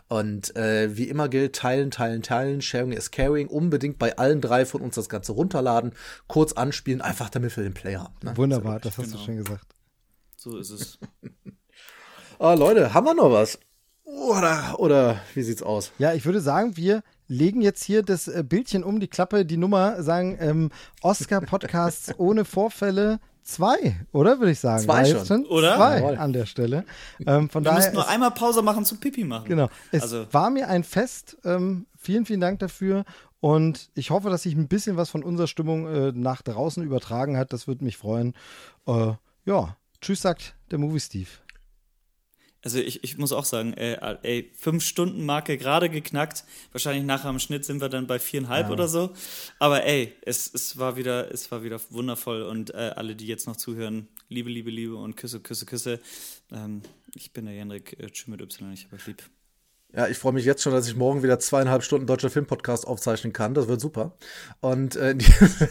Und 0.10 0.56
äh, 0.56 0.96
wie 0.98 1.10
immer 1.10 1.30
gilt, 1.30 1.56
teilen, 1.56 1.92
teilen, 1.92 2.22
teilen, 2.22 2.62
sharing 2.62 2.92
is 2.92 3.12
caring, 3.12 3.48
unbedingt 3.48 3.98
bei 3.98 4.18
allen 4.18 4.42
drei 4.42 4.66
von 4.66 4.82
uns 4.82 4.96
das 4.96 5.10
Ganze 5.10 5.32
runterladen, 5.32 5.94
kurz 6.28 6.54
anspielen, 6.54 7.02
einfach 7.02 7.30
damit 7.30 7.56
wir 7.56 7.64
den 7.64 7.74
Player 7.74 8.04
haben. 8.04 8.16
Ne? 8.24 8.36
Wunderbar, 8.38 8.80
das 8.80 8.98
hast 8.98 9.06
Genau. 9.06 9.18
du 9.18 9.24
schön 9.24 9.38
gesagt. 9.38 9.66
So 10.36 10.58
ist 10.58 10.72
es. 10.72 11.00
Ah, 12.42 12.56
Leute, 12.56 12.92
haben 12.96 13.06
wir 13.06 13.14
noch 13.14 13.32
was? 13.32 13.60
Oder, 14.04 14.74
oder 14.80 15.22
wie 15.36 15.44
sieht's 15.44 15.62
aus? 15.62 15.92
Ja, 16.00 16.14
ich 16.14 16.26
würde 16.26 16.42
sagen, 16.42 16.76
wir 16.76 17.04
legen 17.28 17.62
jetzt 17.62 17.84
hier 17.84 18.02
das 18.02 18.28
äh, 18.28 18.44
Bildchen 18.44 18.84
um 18.84 19.00
die 19.00 19.08
Klappe, 19.08 19.46
die 19.46 19.58
Nummer, 19.58 20.02
sagen 20.02 20.40
ähm, 20.42 20.72
Oscar-Podcasts 21.04 22.14
ohne 22.18 22.44
Vorfälle 22.44 23.20
zwei, 23.44 23.96
oder 24.12 24.40
würde 24.40 24.54
ich 24.54 24.60
sagen? 24.60 24.82
Zwei 24.84 25.06
schon. 25.06 25.46
Oder? 25.46 25.76
Zwei 25.76 26.00
Jawohl. 26.00 26.18
an 26.18 26.34
der 26.34 26.48
Stelle. 26.48 26.84
Ähm, 27.28 27.48
von 27.48 27.64
Wir 27.64 27.70
daher 27.70 27.78
müssen 27.86 27.94
nur 27.94 28.08
einmal 28.10 28.32
Pause 28.32 28.64
machen 28.64 28.86
zum 28.86 29.00
Pipi 29.00 29.24
machen. 29.24 29.46
Genau. 29.48 29.70
Es 29.92 30.02
Also- 30.02 30.26
war 30.34 30.50
mir 30.50 30.68
ein 30.68 30.84
Fest. 30.84 31.38
Ähm, 31.46 31.86
vielen, 31.96 32.26
vielen 32.26 32.42
Dank 32.42 32.58
dafür. 32.58 33.06
Und 33.40 33.92
ich 33.94 34.10
hoffe, 34.10 34.32
dass 34.32 34.42
sich 34.44 34.56
ein 34.56 34.68
bisschen 34.68 34.98
was 34.98 35.12
von 35.12 35.22
unserer 35.24 35.46
Stimmung 35.46 35.88
äh, 35.88 36.12
nach 36.12 36.42
draußen 36.42 36.82
übertragen 36.84 37.38
hat. 37.38 37.54
Das 37.54 37.68
würde 37.68 37.84
mich 37.84 37.98
freuen. 37.98 38.34
Äh, 38.88 39.12
ja, 39.46 39.78
tschüss, 40.02 40.22
sagt 40.24 40.56
der 40.72 40.80
Movie 40.80 41.00
Steve. 41.00 41.30
Also 42.64 42.78
ich, 42.78 43.04
ich 43.04 43.18
muss 43.18 43.32
auch 43.32 43.46
sagen, 43.46 43.74
ey, 43.74 43.98
ey 44.22 44.52
fünf 44.56 44.84
Stunden 44.84 45.26
Marke 45.26 45.58
gerade 45.58 45.90
geknackt. 45.90 46.44
Wahrscheinlich 46.72 47.04
nachher 47.04 47.30
im 47.30 47.40
Schnitt 47.40 47.66
sind 47.66 47.82
wir 47.82 47.90
dann 47.90 48.08
bei 48.08 48.20
viereinhalb 48.20 48.70
oder 48.70 48.88
so. 48.88 49.14
Aber 49.58 49.84
ey, 49.84 50.14
es, 50.22 50.54
es 50.54 50.78
war 50.78 50.96
wieder, 50.96 51.32
es 51.32 51.52
war 51.52 51.64
wieder 51.64 51.80
wundervoll 51.90 52.44
und 52.44 52.74
äh, 52.74 52.94
alle, 52.96 53.16
die 53.16 53.26
jetzt 53.26 53.48
noch 53.48 53.58
zuhören, 53.58 54.08
Liebe, 54.30 54.50
Liebe, 54.50 54.70
Liebe 54.70 54.96
und 54.96 55.18
Küsse, 55.18 55.40
Küsse, 55.40 55.66
Küsse. 55.66 56.00
Ähm, 56.52 56.82
ich 57.16 57.34
bin 57.34 57.46
der 57.46 57.56
Henrik 57.56 58.00
äh, 58.00 58.10
mit 58.28 58.42
Y, 58.42 58.74
ich 58.74 58.86
habe 58.86 58.96
euch 58.96 59.08
lieb. 59.08 59.24
Ja, 59.96 60.08
ich 60.08 60.18
freue 60.18 60.32
mich 60.32 60.46
jetzt 60.46 60.64
schon, 60.64 60.72
dass 60.72 60.88
ich 60.88 60.96
morgen 60.96 61.22
wieder 61.22 61.38
zweieinhalb 61.40 61.84
Stunden 61.84 62.08
deutscher 62.08 62.30
Filmpodcast 62.30 62.88
aufzeichnen 62.88 63.34
kann. 63.34 63.54
Das 63.54 63.68
wird 63.68 63.82
super. 63.82 64.14
Und 64.62 64.96
äh, 64.96 65.16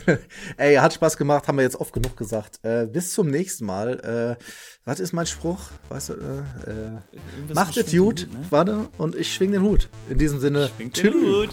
ey, 0.58 0.74
hat 0.76 0.92
Spaß 0.92 1.16
gemacht, 1.16 1.48
haben 1.48 1.56
wir 1.56 1.62
jetzt 1.62 1.76
oft 1.76 1.94
genug 1.94 2.16
gesagt. 2.18 2.60
Äh, 2.62 2.86
bis 2.86 3.14
zum 3.14 3.28
nächsten 3.28 3.64
Mal. 3.64 4.36
Äh, 4.38 4.44
was 4.84 5.00
ist 5.00 5.14
mein 5.14 5.26
Spruch? 5.26 5.70
Weißt 5.88 6.10
du, 6.10 6.14
äh, 6.14 6.70
äh, 6.70 7.54
macht 7.54 7.76
es 7.76 7.90
gut, 7.92 8.28
ne? 8.30 8.46
warte, 8.50 8.88
und 8.98 9.14
ich 9.16 9.32
schwing 9.32 9.52
den 9.52 9.62
Hut. 9.62 9.88
In 10.10 10.18
diesem 10.18 10.38
Sinne, 10.38 10.70
Schwingt 10.76 11.02
den 11.02 11.48